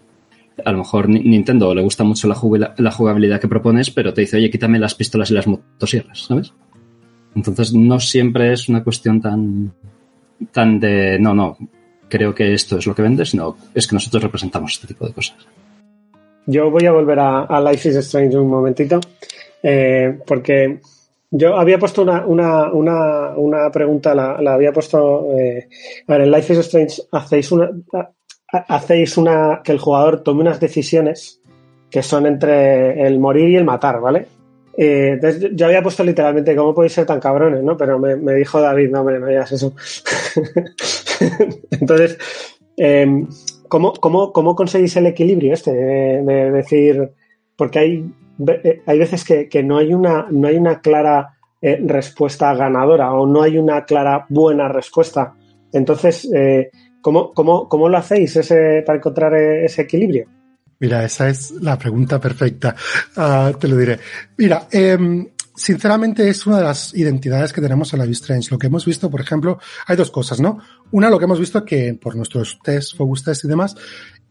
a 0.64 0.72
lo 0.72 0.80
mejor 0.80 1.10
Nintendo 1.10 1.74
le 1.74 1.82
gusta 1.82 2.04
mucho 2.04 2.28
la, 2.28 2.92
jugabilidad 2.92 3.40
que 3.40 3.48
propones, 3.48 3.92
pero 3.92 4.14
te 4.14 4.22
dice, 4.22 4.38
oye, 4.38 4.50
quítame 4.50 4.80
las 4.80 4.96
pistolas 4.96 5.32
y 5.32 5.34
las 5.34 5.48
motosierras, 5.48 6.20
¿sabes? 6.20 6.54
Entonces 7.36 7.74
no 7.74 8.00
siempre 8.00 8.54
es 8.54 8.70
una 8.70 8.84
cuestión 8.84 9.20
tan, 9.20 9.74
tan 10.52 10.80
de, 10.80 11.20
no, 11.20 11.34
no, 11.34 11.58
creo 12.08 12.34
que 12.34 12.54
esto 12.54 12.78
es 12.78 12.88
lo 12.88 12.96
que 12.96 13.02
vendes, 13.02 13.32
sino 13.32 13.58
es 13.74 13.88
que 13.88 13.96
nosotros 13.96 14.24
representamos 14.24 14.74
este 14.74 14.88
tipo 14.88 15.06
de 15.06 15.14
cosas. 15.14 15.36
Yo 16.46 16.70
voy 16.70 16.86
a 16.86 16.92
volver 16.92 17.20
a, 17.20 17.44
a 17.44 17.60
Life 17.60 17.90
is 17.90 17.96
Strange 17.96 18.38
un 18.38 18.50
momentito, 18.50 19.02
eh, 19.62 20.20
porque 20.26 20.80
yo 21.32 21.56
había 21.56 21.78
puesto 21.80 22.02
una, 22.04 22.26
una, 22.26 22.72
una, 22.72 23.30
una 23.36 23.72
pregunta, 23.72 24.14
la, 24.16 24.42
la, 24.42 24.54
había 24.54 24.72
puesto. 24.72 25.32
Eh, 25.38 25.68
a 26.08 26.12
ver, 26.14 26.22
en 26.22 26.32
Life 26.32 26.54
is 26.54 26.60
Strange 26.60 27.02
hacéis 27.12 27.52
una. 27.52 27.72
Hacéis 28.68 29.18
una. 29.18 29.62
que 29.64 29.72
el 29.72 29.80
jugador 29.80 30.22
tome 30.22 30.42
unas 30.42 30.60
decisiones 30.60 31.42
que 31.90 32.02
son 32.04 32.26
entre 32.26 33.06
el 33.06 33.20
morir 33.20 33.50
y 33.50 33.56
el 33.56 33.66
matar, 33.66 34.00
¿vale? 34.00 34.28
Eh, 34.78 35.12
entonces 35.14 35.52
yo- 35.54 35.66
había 35.68 35.82
puesto 35.82 36.04
literalmente 36.04 36.56
cómo 36.56 36.74
podéis 36.74 36.94
ser 36.94 37.06
tan 37.06 37.20
cabrones, 37.20 37.64
¿no? 37.64 37.78
Pero 37.78 37.98
me, 38.00 38.16
me 38.16 38.34
dijo 38.36 38.60
David, 38.60 38.90
no, 38.92 39.02
hombre, 39.02 39.20
no 39.20 39.28
digas 39.28 39.52
eso. 39.52 39.74
entonces, 41.72 42.18
eh, 42.78 43.08
¿cómo, 43.68 43.94
cómo, 43.94 44.32
cómo 44.34 44.56
conseguís 44.56 44.96
el 44.98 45.08
equilibrio 45.08 45.54
este? 45.54 45.72
De, 45.74 46.22
de 46.24 46.52
decir, 46.52 47.10
porque 47.56 47.80
hay, 47.80 48.06
hay 48.86 49.00
veces 49.00 49.24
que, 49.24 49.64
no 49.64 49.78
hay 49.78 49.94
una, 49.94 50.28
no 50.30 50.48
hay 50.48 50.58
una 50.58 50.82
clara 50.82 51.38
eh, 51.62 51.80
respuesta 51.86 52.54
ganadora 52.54 53.14
o 53.14 53.26
no 53.26 53.42
hay 53.42 53.58
una 53.58 53.86
clara 53.86 54.26
buena 54.30 54.68
respuesta. 54.68 55.34
Entonces, 55.72 56.30
eh, 56.34 56.70
¿cómo, 57.02 57.34
cómo, 57.34 57.68
¿cómo 57.68 57.90
lo 57.90 57.98
hacéis 57.98 58.36
ese, 58.36 58.84
para 58.86 58.98
encontrar 58.98 59.34
eh, 59.36 59.66
ese 59.66 59.84
equilibrio? 59.84 60.28
Mira, 60.80 61.06
esa 61.06 61.30
es 61.30 61.52
la 61.52 61.78
pregunta 61.78 62.20
perfecta. 62.20 62.76
Ah, 63.16 63.52
te 63.58 63.68
lo 63.68 63.78
diré. 63.78 64.00
Mira, 64.38 64.68
em, 64.72 65.26
sinceramente 65.56 66.28
es 66.28 66.46
una 66.46 66.58
de 66.58 66.64
las 66.66 66.94
identidades 66.94 67.54
que 67.54 67.62
tenemos 67.62 67.94
en 67.94 68.00
la 68.00 68.06
Strange. 68.06 68.50
Lo 68.52 68.58
que 68.58 68.68
hemos 68.68 68.86
visto, 68.86 69.10
por 69.10 69.22
ejemplo, 69.22 69.58
hay 69.88 69.96
dos 69.96 70.12
cosas, 70.12 70.40
¿no? 70.42 70.60
Una, 70.92 71.10
lo 71.10 71.18
que 71.18 71.26
hemos 71.26 71.40
visto 71.40 71.64
que 71.64 71.94
por 71.94 72.16
nuestros 72.16 72.60
test, 72.62 72.98
focus 72.98 73.24
test 73.24 73.46
y 73.46 73.48
demás, 73.48 73.76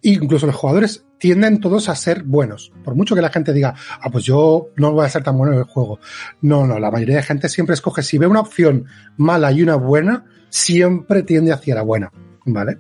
incluso 0.04 0.46
los 0.46 0.54
jugadores 0.54 1.04
tienden 1.18 1.60
todos 1.60 1.88
a 1.88 1.96
ser 1.96 2.22
buenos. 2.24 2.72
Por 2.84 2.94
mucho 2.94 3.14
que 3.14 3.22
la 3.22 3.30
gente 3.30 3.52
diga, 3.52 3.74
ah, 4.00 4.10
pues 4.10 4.24
yo 4.24 4.68
no 4.76 4.92
voy 4.92 5.06
a 5.06 5.08
ser 5.08 5.22
tan 5.22 5.36
bueno 5.36 5.54
en 5.54 5.60
el 5.60 5.64
juego. 5.64 5.98
No, 6.42 6.66
no, 6.66 6.78
la 6.78 6.90
mayoría 6.90 7.16
de 7.16 7.22
gente 7.22 7.48
siempre 7.48 7.74
escoge, 7.74 8.02
si 8.02 8.18
ve 8.18 8.26
una 8.26 8.40
opción 8.40 8.86
mala 9.16 9.50
y 9.50 9.62
una 9.62 9.76
buena, 9.76 10.26
siempre 10.50 11.22
tiende 11.22 11.52
hacia 11.52 11.74
la 11.74 11.82
buena, 11.82 12.12
¿vale? 12.44 12.78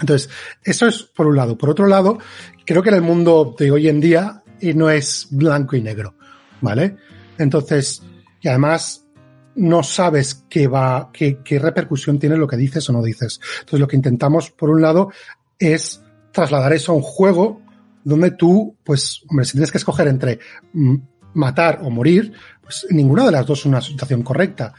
Entonces, 0.00 0.30
eso 0.64 0.86
es 0.86 1.02
por 1.02 1.26
un 1.26 1.36
lado. 1.36 1.58
Por 1.58 1.70
otro 1.70 1.86
lado, 1.86 2.18
creo 2.64 2.82
que 2.82 2.88
en 2.88 2.94
el 2.94 3.02
mundo 3.02 3.54
de 3.58 3.70
hoy 3.70 3.88
en 3.88 4.00
día 4.00 4.42
eh, 4.60 4.72
no 4.72 4.88
es 4.88 5.28
blanco 5.30 5.76
y 5.76 5.82
negro, 5.82 6.14
¿vale? 6.62 6.96
Entonces, 7.36 8.02
y 8.40 8.48
además 8.48 9.06
no 9.54 9.82
sabes 9.82 10.46
qué 10.48 10.66
va, 10.66 11.10
qué, 11.12 11.40
qué 11.44 11.58
repercusión 11.58 12.18
tiene 12.18 12.36
lo 12.36 12.46
que 12.46 12.56
dices 12.56 12.88
o 12.88 12.92
no 12.92 13.02
dices. 13.02 13.38
Entonces, 13.60 13.80
lo 13.80 13.88
que 13.88 13.96
intentamos, 13.96 14.50
por 14.50 14.70
un 14.70 14.80
lado, 14.80 15.10
es 15.58 16.02
trasladar 16.38 16.72
eso 16.72 16.92
a 16.92 16.94
un 16.94 17.02
juego 17.02 17.60
donde 18.04 18.30
tú, 18.30 18.76
pues, 18.84 19.22
hombre, 19.28 19.44
si 19.44 19.52
tienes 19.52 19.72
que 19.72 19.78
escoger 19.78 20.06
entre 20.06 20.38
mm, 20.72 20.94
matar 21.34 21.80
o 21.82 21.90
morir, 21.90 22.32
pues 22.62 22.86
ninguna 22.90 23.26
de 23.26 23.32
las 23.32 23.44
dos 23.44 23.60
es 23.60 23.66
una 23.66 23.80
situación 23.80 24.22
correcta. 24.22 24.72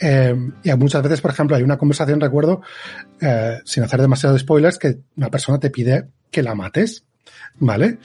Eh, 0.00 0.34
y 0.62 0.72
muchas 0.74 1.02
veces, 1.02 1.20
por 1.20 1.32
ejemplo, 1.32 1.56
hay 1.56 1.64
una 1.64 1.78
conversación, 1.78 2.20
recuerdo, 2.20 2.62
eh, 3.20 3.58
sin 3.64 3.82
hacer 3.82 4.00
demasiados 4.00 4.40
spoilers, 4.40 4.78
que 4.78 4.98
una 5.16 5.30
persona 5.30 5.58
te 5.58 5.70
pide 5.70 6.10
que 6.30 6.42
la 6.42 6.54
mates, 6.54 7.04
¿vale? 7.56 7.98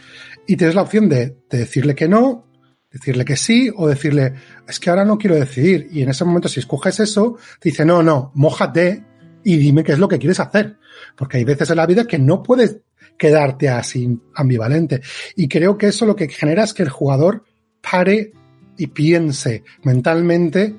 Y 0.48 0.58
tienes 0.58 0.76
la 0.76 0.82
opción 0.82 1.10
de, 1.10 1.38
de 1.48 1.58
decirle 1.60 1.94
que 1.94 2.08
no, 2.08 2.48
decirle 2.92 3.26
que 3.26 3.36
sí, 3.36 3.72
o 3.76 3.88
decirle, 3.88 4.34
es 4.68 4.80
que 4.80 4.90
ahora 4.90 5.06
no 5.06 5.20
quiero 5.20 5.36
decidir. 5.36 5.88
Y 5.92 6.02
en 6.02 6.10
ese 6.10 6.26
momento, 6.26 6.50
si 6.50 6.60
escoges 6.60 7.00
eso, 7.00 7.38
te 7.60 7.70
dice, 7.70 7.86
no, 7.86 8.02
no, 8.02 8.32
mójate 8.34 9.04
y 9.44 9.58
dime 9.58 9.84
qué 9.84 9.94
es 9.94 10.00
lo 10.00 10.08
que 10.08 10.20
quieres 10.20 10.40
hacer. 10.40 10.78
Porque 11.16 11.38
hay 11.38 11.44
veces 11.44 11.70
en 11.70 11.78
la 11.78 11.86
vida 11.86 12.06
que 12.06 12.20
no 12.20 12.44
puedes 12.44 12.78
quedarte 13.18 13.70
así 13.70 14.18
ambivalente. 14.36 15.02
Y 15.36 15.48
creo 15.48 15.78
que 15.78 15.88
eso 15.88 16.06
lo 16.06 16.16
que 16.16 16.30
genera 16.30 16.64
es 16.64 16.74
que 16.74 16.84
el 16.84 16.90
jugador 16.90 17.44
pare 17.82 18.32
y 18.78 18.88
piense 18.88 19.64
mentalmente 19.84 20.76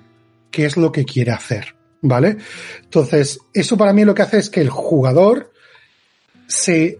qué 0.51 0.65
es 0.65 0.77
lo 0.77 0.91
que 0.91 1.05
quiere 1.05 1.33
hacer, 1.33 1.77
¿vale? 2.01 2.39
Entonces, 2.83 3.39
eso 3.53 3.77
para 3.77 3.93
mí 3.93 4.05
lo 4.05 4.15
que 4.15 4.23
hace 4.23 4.39
es 4.39 4.51
que 4.51 4.61
el 4.61 4.71
jugador 4.71 5.53
se, 6.47 6.99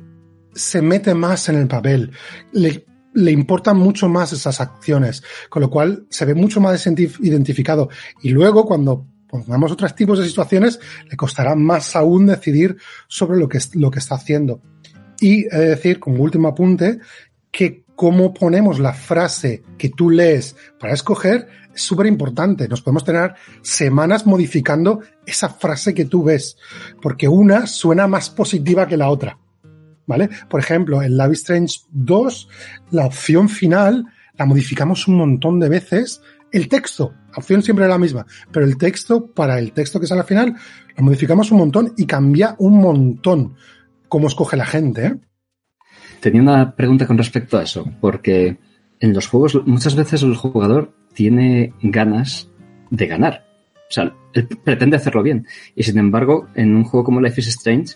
se 0.55 0.83
mete 0.83 1.15
más 1.15 1.49
en 1.49 1.57
el 1.57 1.67
papel, 1.67 2.13
le, 2.53 2.85
le 3.15 3.33
importan 3.33 3.79
mucho 3.79 4.09
más 4.09 4.33
esas 4.33 4.61
acciones, 4.61 5.23
con 5.49 5.63
lo 5.63 5.71
cual 5.71 6.07
se 6.11 6.27
ve 6.27 6.35
mucho 6.35 6.61
más 6.61 6.87
identificado. 6.87 7.89
Y 8.23 8.29
luego, 8.29 8.67
cuando 8.67 9.07
pongamos 9.31 9.73
otros 9.73 9.95
tipos 9.95 10.19
de 10.19 10.27
situaciones, 10.27 10.81
le 11.09 11.17
costará 11.17 11.55
más 11.55 11.95
aún 11.97 12.27
decidir 12.27 12.77
sobre 13.09 13.39
lo 13.39 13.49
que, 13.49 13.59
lo 13.75 13.91
que 13.91 14.01
está 14.01 14.17
haciendo. 14.17 14.61
Y 15.21 15.47
he 15.47 15.59
de 15.59 15.69
decir, 15.71 16.01
como 16.01 16.23
último 16.23 16.49
apunte, 16.49 16.99
que 17.51 17.85
cómo 17.95 18.33
ponemos 18.33 18.79
la 18.79 18.93
frase 18.93 19.63
que 19.77 19.91
tú 19.91 20.11
lees 20.11 20.57
para 20.79 20.95
escoger 20.95 21.47
es 21.75 21.83
súper 21.83 22.07
importante. 22.07 22.67
Nos 22.67 22.83
podemos 22.83 23.05
tener 23.05 23.35
semanas 23.63 24.27
modificando 24.27 25.01
esa 25.27 25.51
frase 25.51 25.95
que 25.95 26.07
tú 26.07 26.25
ves, 26.25 26.57
porque 27.03 27.29
una 27.29 27.67
suena 27.67 28.09
más 28.09 28.31
positiva 28.31 28.89
que 28.89 28.97
la 28.97 29.11
otra. 29.11 29.39
¿Vale? 30.07 30.29
Por 30.49 30.59
ejemplo, 30.59 31.03
en 31.03 31.17
Love 31.17 31.33
is 31.33 31.39
Strange 31.41 31.81
2, 31.93 32.49
la 32.91 33.07
opción 33.07 33.49
final 33.49 34.07
la 34.41 34.47
modificamos 34.47 35.07
un 35.07 35.17
montón 35.17 35.61
de 35.61 35.69
veces. 35.69 36.23
El 36.53 36.69
texto, 36.69 37.15
opción 37.37 37.63
siempre 37.63 37.85
es 37.85 37.91
la 37.91 37.99
misma, 37.99 38.27
pero 38.51 38.67
el 38.67 38.77
texto, 38.77 39.27
para 39.27 39.59
el 39.59 39.73
texto 39.73 40.01
que 40.01 40.07
sale 40.07 40.23
al 40.23 40.27
final, 40.27 40.57
lo 40.97 41.05
modificamos 41.05 41.51
un 41.53 41.59
montón 41.59 41.95
y 41.97 42.07
cambia 42.07 42.57
un 42.59 42.81
montón 42.81 43.55
cómo 44.09 44.27
escoge 44.27 44.57
la 44.57 44.67
gente. 44.67 45.07
¿eh? 45.07 45.17
Tenía 46.21 46.43
una 46.43 46.75
pregunta 46.77 47.07
con 47.07 47.17
respecto 47.17 47.57
a 47.57 47.63
eso, 47.63 47.91
porque 48.01 48.59
en 48.99 49.15
los 49.15 49.29
juegos 49.29 49.61
muchas 49.65 49.95
veces 49.95 50.23
el 50.23 50.37
jugador 50.37 50.93
tiene 51.15 51.73
ganas 51.83 52.51
de 52.91 53.07
ganar. 53.07 53.47
O 53.89 53.93
sea, 53.93 54.15
él 54.35 54.49
pretende 54.63 54.97
hacerlo 54.97 55.23
bien. 55.23 55.47
Y 55.75 55.85
sin 55.85 55.99
embargo, 55.99 56.49
en 56.55 56.77
un 56.77 56.85
juego 56.85 57.05
como 57.05 57.21
Life 57.21 57.41
is 57.41 57.49
Strange, 57.49 57.95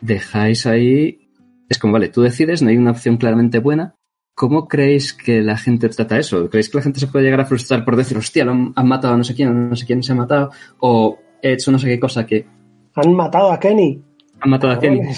dejáis 0.00 0.66
ahí. 0.66 1.28
Es 1.68 1.78
como, 1.78 1.94
vale, 1.94 2.08
tú 2.08 2.22
decides, 2.22 2.62
no 2.62 2.70
hay 2.70 2.76
una 2.76 2.92
opción 2.92 3.16
claramente 3.16 3.58
buena. 3.58 3.96
¿Cómo 4.36 4.68
creéis 4.68 5.14
que 5.14 5.40
la 5.40 5.56
gente 5.56 5.88
trata 5.88 6.18
eso? 6.18 6.48
¿Creéis 6.50 6.68
que 6.68 6.76
la 6.76 6.84
gente 6.84 7.00
se 7.00 7.06
puede 7.06 7.24
llegar 7.24 7.40
a 7.40 7.46
frustrar 7.46 7.86
por 7.86 7.96
decir, 7.96 8.18
hostia, 8.18 8.44
lo 8.44 8.52
han, 8.52 8.72
han 8.76 8.86
matado 8.86 9.14
a 9.14 9.16
no 9.16 9.24
sé 9.24 9.34
quién, 9.34 9.70
no 9.70 9.74
sé 9.74 9.86
quién 9.86 10.02
se 10.02 10.12
ha 10.12 10.14
matado? 10.14 10.50
O 10.80 11.18
he 11.40 11.54
hecho 11.54 11.72
no 11.72 11.78
sé 11.78 11.88
qué 11.88 11.98
cosa 11.98 12.26
que. 12.26 12.46
Han 12.94 13.14
matado 13.14 13.50
a 13.50 13.58
Kenny. 13.58 14.02
Han 14.40 14.50
matado 14.50 14.74
a 14.74 14.78
Kenny. 14.78 15.00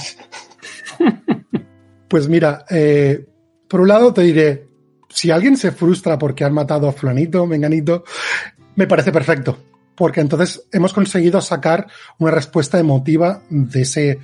Pues 2.08 2.26
mira, 2.26 2.64
eh, 2.70 3.26
por 3.68 3.82
un 3.82 3.88
lado 3.88 4.14
te 4.14 4.22
diré, 4.22 4.66
si 5.10 5.30
alguien 5.30 5.58
se 5.58 5.72
frustra 5.72 6.18
porque 6.18 6.42
han 6.42 6.54
matado 6.54 6.88
a 6.88 6.92
fulanito, 6.92 7.46
menganito, 7.46 8.02
me 8.76 8.86
parece 8.86 9.12
perfecto, 9.12 9.58
porque 9.94 10.22
entonces 10.22 10.66
hemos 10.72 10.94
conseguido 10.94 11.42
sacar 11.42 11.86
una 12.18 12.30
respuesta 12.30 12.78
emotiva 12.78 13.42
de 13.50 13.82
ese, 13.82 14.20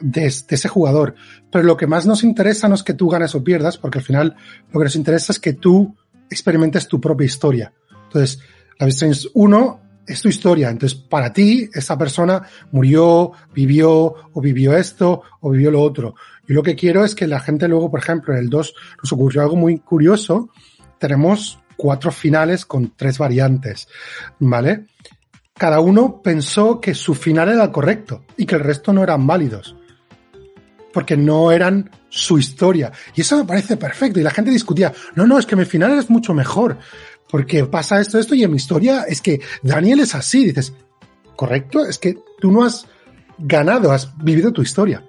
de, 0.00 0.26
ese 0.26 0.68
jugador. 0.68 1.14
Pero 1.50 1.64
lo 1.64 1.76
que 1.76 1.86
más 1.86 2.06
nos 2.06 2.24
interesa 2.24 2.68
no 2.68 2.74
es 2.74 2.82
que 2.82 2.94
tú 2.94 3.08
ganes 3.08 3.34
o 3.34 3.44
pierdas, 3.44 3.78
porque 3.78 3.98
al 3.98 4.04
final 4.04 4.36
lo 4.72 4.80
que 4.80 4.84
nos 4.84 4.96
interesa 4.96 5.32
es 5.32 5.40
que 5.40 5.52
tú 5.52 5.96
experimentes 6.28 6.88
tu 6.88 7.00
propia 7.00 7.26
historia. 7.26 7.72
Entonces, 8.04 8.40
la 8.78 8.86
Strange 8.88 9.28
1 9.34 9.80
es 10.06 10.20
tu 10.20 10.28
historia. 10.28 10.70
Entonces, 10.70 10.98
para 10.98 11.32
ti, 11.32 11.68
esa 11.72 11.96
persona 11.96 12.42
murió, 12.72 13.32
vivió, 13.54 14.14
o 14.32 14.40
vivió 14.40 14.76
esto, 14.76 15.22
o 15.40 15.50
vivió 15.50 15.70
lo 15.70 15.82
otro. 15.82 16.14
Y 16.48 16.52
lo 16.52 16.62
que 16.62 16.74
quiero 16.74 17.04
es 17.04 17.14
que 17.14 17.26
la 17.26 17.40
gente 17.40 17.68
luego, 17.68 17.90
por 17.90 18.00
ejemplo, 18.00 18.34
en 18.34 18.40
el 18.40 18.48
2 18.48 18.74
nos 19.02 19.12
ocurrió 19.12 19.42
algo 19.42 19.56
muy 19.56 19.78
curioso. 19.78 20.50
Tenemos 20.98 21.60
cuatro 21.76 22.10
finales 22.12 22.66
con 22.66 22.92
tres 22.96 23.18
variantes, 23.18 23.88
¿vale? 24.38 24.86
Cada 25.54 25.80
uno 25.80 26.20
pensó 26.22 26.80
que 26.80 26.94
su 26.94 27.14
final 27.14 27.48
era 27.48 27.70
correcto 27.70 28.24
y 28.36 28.46
que 28.46 28.54
el 28.54 28.62
resto 28.62 28.92
no 28.92 29.02
eran 29.02 29.26
válidos. 29.26 29.76
Porque 30.92 31.16
no 31.16 31.52
eran 31.52 31.90
su 32.08 32.38
historia. 32.38 32.92
Y 33.14 33.20
eso 33.20 33.38
me 33.38 33.44
parece 33.44 33.76
perfecto. 33.76 34.20
Y 34.20 34.22
la 34.22 34.30
gente 34.30 34.50
discutía, 34.50 34.92
no, 35.14 35.26
no, 35.26 35.38
es 35.38 35.46
que 35.46 35.56
mi 35.56 35.64
final 35.64 35.98
es 35.98 36.10
mucho 36.10 36.34
mejor. 36.34 36.78
Porque 37.30 37.64
pasa 37.64 38.00
esto, 38.00 38.18
esto, 38.18 38.34
y 38.34 38.42
en 38.42 38.50
mi 38.50 38.56
historia 38.56 39.04
es 39.08 39.20
que 39.20 39.40
Daniel 39.62 40.00
es 40.00 40.14
así. 40.14 40.46
Dices, 40.46 40.72
correcto, 41.36 41.84
es 41.86 41.98
que 41.98 42.16
tú 42.40 42.50
no 42.50 42.64
has 42.64 42.86
ganado, 43.38 43.92
has 43.92 44.16
vivido 44.18 44.52
tu 44.52 44.62
historia. 44.62 45.04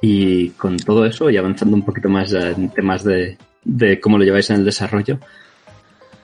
Y 0.00 0.50
con 0.50 0.76
todo 0.78 1.04
eso, 1.04 1.28
y 1.28 1.36
avanzando 1.36 1.76
un 1.76 1.84
poquito 1.84 2.08
más 2.08 2.32
en 2.32 2.70
temas 2.70 3.04
de, 3.04 3.36
de 3.64 4.00
cómo 4.00 4.16
lo 4.16 4.24
lleváis 4.24 4.48
en 4.50 4.56
el 4.56 4.64
desarrollo, 4.64 5.18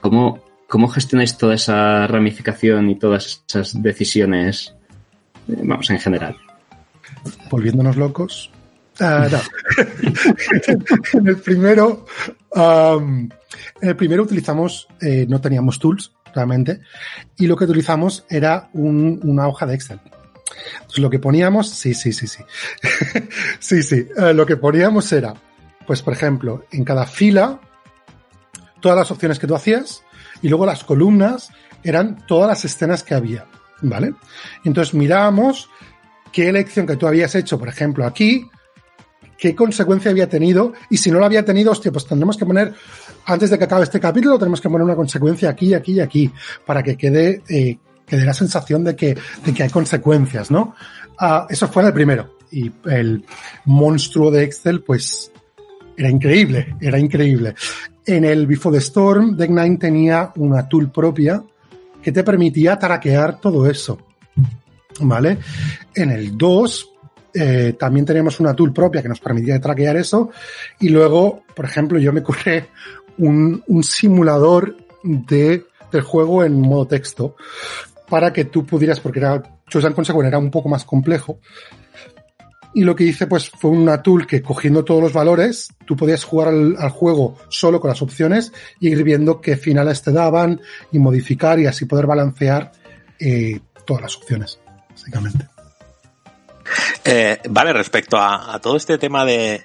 ¿cómo, 0.01 0.43
¿cómo 0.67 0.87
gestionáis 0.87 1.37
toda 1.37 1.55
esa 1.55 2.07
ramificación 2.07 2.89
y 2.89 2.97
todas 2.97 3.43
esas 3.47 3.81
decisiones, 3.81 4.73
eh, 5.47 5.59
vamos, 5.63 5.89
en 5.89 5.99
general? 5.99 6.35
Volviéndonos 7.49 7.97
locos. 7.97 8.51
Uh, 8.99 9.29
no. 9.29 9.39
en 11.13 11.27
el 11.27 11.37
primero, 11.37 12.05
en 12.55 13.31
el 13.81 13.95
primero 13.95 14.23
utilizamos, 14.23 14.87
eh, 15.01 15.25
no 15.27 15.39
teníamos 15.39 15.79
tools 15.79 16.13
realmente, 16.33 16.81
y 17.37 17.47
lo 17.47 17.55
que 17.55 17.65
utilizamos 17.65 18.25
era 18.29 18.69
un, 18.73 19.19
una 19.23 19.47
hoja 19.47 19.65
de 19.65 19.75
Excel. 19.75 19.99
Entonces 20.73 20.99
lo 20.99 21.09
que 21.09 21.19
poníamos, 21.19 21.69
sí, 21.69 21.93
sí, 21.93 22.11
sí, 22.13 22.27
sí. 22.27 22.43
sí, 23.59 23.83
sí. 23.83 24.07
Uh, 24.17 24.33
lo 24.33 24.45
que 24.45 24.57
poníamos 24.57 25.11
era, 25.11 25.33
pues 25.85 26.01
por 26.01 26.13
ejemplo, 26.13 26.65
en 26.71 26.83
cada 26.83 27.05
fila, 27.05 27.59
todas 28.81 28.97
las 28.97 29.11
opciones 29.11 29.39
que 29.39 29.47
tú 29.47 29.55
hacías, 29.55 30.03
y 30.41 30.49
luego 30.49 30.65
las 30.65 30.83
columnas 30.83 31.49
eran 31.83 32.25
todas 32.27 32.47
las 32.47 32.65
escenas 32.65 33.03
que 33.03 33.15
había, 33.15 33.45
¿vale? 33.81 34.13
Entonces 34.63 34.93
mirábamos 34.93 35.69
qué 36.31 36.49
elección 36.49 36.85
que 36.85 36.95
tú 36.95 37.07
habías 37.07 37.35
hecho, 37.35 37.57
por 37.57 37.69
ejemplo, 37.69 38.05
aquí, 38.05 38.49
qué 39.37 39.55
consecuencia 39.55 40.11
había 40.11 40.27
tenido 40.27 40.73
y 40.89 40.97
si 40.97 41.11
no 41.11 41.19
lo 41.19 41.25
había 41.25 41.45
tenido, 41.45 41.71
hostia, 41.71 41.91
pues 41.91 42.05
tendremos 42.05 42.37
que 42.37 42.45
poner, 42.45 42.73
antes 43.25 43.49
de 43.49 43.57
que 43.57 43.63
acabe 43.65 43.83
este 43.83 43.99
capítulo, 43.99 44.39
tenemos 44.39 44.61
que 44.61 44.69
poner 44.69 44.83
una 44.83 44.95
consecuencia 44.95 45.49
aquí, 45.49 45.73
aquí 45.73 45.93
y 45.93 45.99
aquí, 45.99 46.31
para 46.65 46.81
que 46.81 46.97
quede, 46.97 47.43
eh, 47.49 47.77
que 48.05 48.17
dé 48.17 48.25
la 48.25 48.33
sensación 48.33 48.83
de 48.83 48.95
que, 48.95 49.17
de 49.45 49.53
que 49.53 49.63
hay 49.63 49.69
consecuencias, 49.69 50.49
¿no? 50.49 50.75
Ah, 51.19 51.45
eso 51.49 51.67
fue 51.67 51.83
el 51.85 51.93
primero. 51.93 52.37
Y 52.51 52.71
el 52.85 53.25
monstruo 53.65 54.31
de 54.31 54.43
Excel, 54.43 54.81
pues, 54.81 55.31
era 55.97 56.09
increíble, 56.09 56.75
era 56.79 56.97
increíble. 56.99 57.55
En 58.05 58.23
el 58.23 58.47
Before 58.47 58.77
the 58.77 58.83
Storm, 58.83 59.35
Deck 59.35 59.49
Nine 59.49 59.77
tenía 59.77 60.31
una 60.37 60.67
tool 60.67 60.91
propia 60.91 61.43
que 62.01 62.11
te 62.11 62.23
permitía 62.23 62.79
traquear 62.79 63.41
todo 63.41 63.69
eso. 63.69 63.97
¿Vale? 65.01 65.39
En 65.93 66.11
el 66.11 66.37
2, 66.37 66.91
eh, 67.39 67.75
también 67.77 68.05
teníamos 68.05 68.39
una 68.39 68.55
tool 68.55 68.73
propia 68.73 69.01
que 69.01 69.09
nos 69.09 69.19
permitía 69.19 69.59
traquear 69.59 69.97
eso. 69.97 70.31
Y 70.79 70.89
luego, 70.89 71.43
por 71.55 71.65
ejemplo, 71.65 71.99
yo 71.99 72.11
me 72.11 72.23
curré 72.23 72.67
un, 73.17 73.63
simulador 73.83 74.75
de, 75.03 75.65
del 75.91 76.01
juego 76.01 76.43
en 76.43 76.59
modo 76.59 76.87
texto 76.87 77.35
para 78.09 78.31
que 78.33 78.45
tú 78.45 78.65
pudieras, 78.65 78.99
porque 78.99 79.19
era 79.19 79.43
Chosen 79.69 79.93
Consequence 79.93 80.27
era 80.27 80.39
un 80.39 80.51
poco 80.51 80.69
más 80.69 80.83
complejo. 80.83 81.39
Y 82.73 82.83
lo 82.83 82.95
que 82.95 83.05
hice 83.05 83.27
pues 83.27 83.49
fue 83.49 83.71
una 83.71 84.03
tool 84.03 84.27
que 84.27 84.41
cogiendo 84.41 84.83
todos 84.83 85.01
los 85.01 85.13
valores, 85.13 85.69
tú 85.85 85.95
podías 85.95 86.23
jugar 86.23 86.49
al, 86.49 86.75
al 86.77 86.89
juego 86.89 87.37
solo 87.49 87.79
con 87.79 87.89
las 87.89 88.01
opciones 88.01 88.53
y 88.79 88.89
ir 88.89 89.03
viendo 89.03 89.41
qué 89.41 89.57
finales 89.57 90.01
te 90.01 90.11
daban 90.11 90.61
y 90.91 90.99
modificar 90.99 91.59
y 91.59 91.65
así 91.65 91.85
poder 91.85 92.05
balancear 92.05 92.71
eh, 93.19 93.59
todas 93.85 94.03
las 94.03 94.17
opciones, 94.17 94.59
básicamente. 94.89 95.56
Eh, 97.03 97.39
vale, 97.49 97.73
respecto 97.73 98.17
a, 98.17 98.59
todo 98.61 98.77
este 98.77 98.97
tema 98.97 99.25
de, 99.25 99.63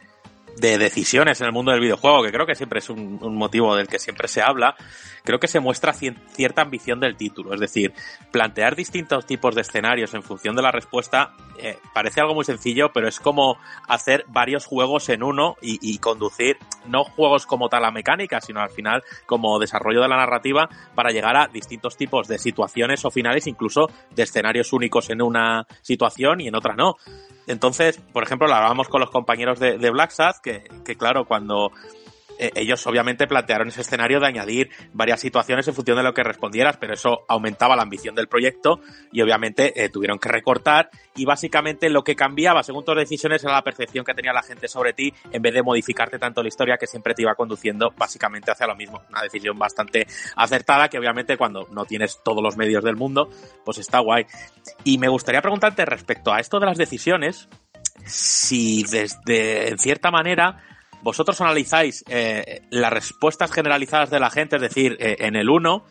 de, 0.57 0.79
decisiones 0.79 1.41
en 1.41 1.47
el 1.47 1.53
mundo 1.53 1.73
del 1.73 1.81
videojuego, 1.81 2.23
que 2.23 2.33
creo 2.33 2.47
que 2.47 2.55
siempre 2.55 2.79
es 2.79 2.91
un, 2.91 3.19
motivo 3.37 3.75
del 3.75 3.89
que 3.89 3.99
siempre 3.99 4.29
se 4.29 4.43
habla, 4.43 4.77
creo 5.25 5.39
que 5.39 5.49
se 5.49 5.61
muestra 5.61 5.93
cierta 5.93 6.63
ambición 6.63 7.01
del 7.01 7.17
título. 7.17 7.55
Es 7.55 7.61
decir, 7.61 7.93
plantear 8.31 8.77
distintos 8.77 9.27
tipos 9.27 9.55
de 9.55 9.63
escenarios 9.63 10.15
en 10.15 10.23
función 10.23 10.57
de 10.57 10.63
la 10.63 10.73
respuesta 10.73 11.35
eh, 11.59 11.79
parece 11.93 12.21
algo 12.21 12.35
muy 12.35 12.45
sencillo, 12.45 12.93
pero 12.93 13.09
es 13.09 13.21
como 13.21 13.57
hacer 13.89 14.25
varios 14.29 14.67
juegos 14.67 15.09
en 15.09 15.23
uno 15.23 15.57
y, 15.61 15.99
conducir, 15.99 16.57
no 16.87 17.05
juegos 17.05 17.47
como 17.47 17.69
tal 17.69 17.85
a 17.85 17.91
mecánica, 17.91 18.41
sino 18.41 18.61
al 18.61 18.71
final 18.71 19.03
como 19.27 19.59
desarrollo 19.59 20.03
de 20.03 20.09
la 20.09 20.17
narrativa 20.17 20.69
para 20.95 21.11
llegar 21.11 21.37
a 21.37 21.47
distintos 21.47 21.97
tipos 21.97 22.27
de 22.27 22.39
situaciones 22.39 23.05
o 23.05 23.11
finales, 23.11 23.47
incluso 23.47 23.89
de 24.11 24.23
escenarios 24.23 24.73
únicos 24.73 25.11
en 25.11 25.23
una 25.23 25.67
situación 25.83 26.41
y 26.41 26.49
en 26.49 26.57
otra 26.57 26.75
no. 26.75 26.97
Entonces, 27.47 27.99
por 28.13 28.23
ejemplo, 28.23 28.49
lo 28.49 28.55
hablábamos 28.55 28.89
con 28.89 29.01
los 29.01 29.11
compañeros 29.11 29.59
de, 29.59 29.79
de 29.79 29.91
Black 29.91 30.11
Sad, 30.11 30.37
que 30.43 30.97
claro, 30.97 31.27
cuando 31.27 31.73
eh, 32.43 32.51
ellos 32.57 32.85
obviamente 32.89 33.29
plantearon 33.29 33.69
ese 33.69 33.83
escenario 33.83 34.19
de 34.19 34.27
añadir 34.27 34.71
varias 34.93 35.21
situaciones 35.21 35.69
en 35.69 35.75
función 35.75 35.97
de 35.97 36.03
lo 36.03 36.13
que 36.13 36.25
respondieras, 36.25 36.77
pero 36.77 36.95
eso 36.95 37.25
aumentaba 37.29 37.77
la 37.77 37.83
ambición 37.83 38.17
del 38.17 38.27
proyecto 38.27 38.81
y 39.13 39.23
obviamente 39.23 39.85
eh, 39.85 39.91
tuvieron 39.91 40.19
que 40.19 40.29
recortar 40.29 40.91
y 41.15 41.25
básicamente 41.25 41.89
lo 41.89 42.03
que 42.03 42.17
cambiaba 42.17 42.65
según 42.65 42.85
tus 42.85 42.97
decisiones 42.97 43.45
era 43.45 43.53
la 43.53 43.63
percepción 43.63 44.05
que 44.05 44.13
tenía 44.13 44.33
la 44.33 44.43
gente 44.43 44.67
sobre 44.67 44.93
ti 44.93 45.15
en 45.31 45.41
vez 45.41 45.55
de 45.55 45.63
modificarte 45.63 46.19
tanto 46.19 46.43
la 46.43 46.49
historia 46.49 46.79
que 46.79 46.89
siempre 46.89 47.15
te 47.15 47.23
iba 47.23 47.37
conduciendo 47.37 47.95
básicamente 47.97 48.51
hacia 48.51 48.67
lo 48.67 48.75
mismo. 48.75 49.01
Una 49.09 49.23
decisión 49.23 49.57
bastante 49.57 50.09
acertada 50.35 50.89
que 50.89 50.99
obviamente 50.99 51.37
cuando 51.37 51.69
no 51.71 51.85
tienes 51.85 52.23
todos 52.25 52.43
los 52.43 52.57
medios 52.57 52.83
del 52.83 52.97
mundo, 52.97 53.31
pues 53.65 53.79
está 53.79 54.01
guay. 54.01 54.27
Y 54.83 54.99
me 54.99 55.07
gustaría 55.07 55.43
preguntarte 55.43 55.85
respecto 55.85 56.33
a 56.33 56.41
esto 56.41 56.59
de 56.59 56.67
las 56.67 56.77
decisiones, 56.77 57.49
si 58.05 58.83
desde, 58.83 59.69
en 59.69 59.79
cierta 59.79 60.11
manera, 60.11 60.72
vosotros 61.03 61.41
analizáis 61.41 62.05
eh, 62.09 62.63
las 62.71 62.93
respuestas 62.93 63.51
generalizadas 63.53 64.11
de 64.11 64.21
la 64.21 64.31
gente, 64.31 64.57
es 64.57 64.63
decir, 64.63 64.97
eh, 65.01 65.17
en 65.21 65.37
el 65.37 65.51
1, 65.51 65.85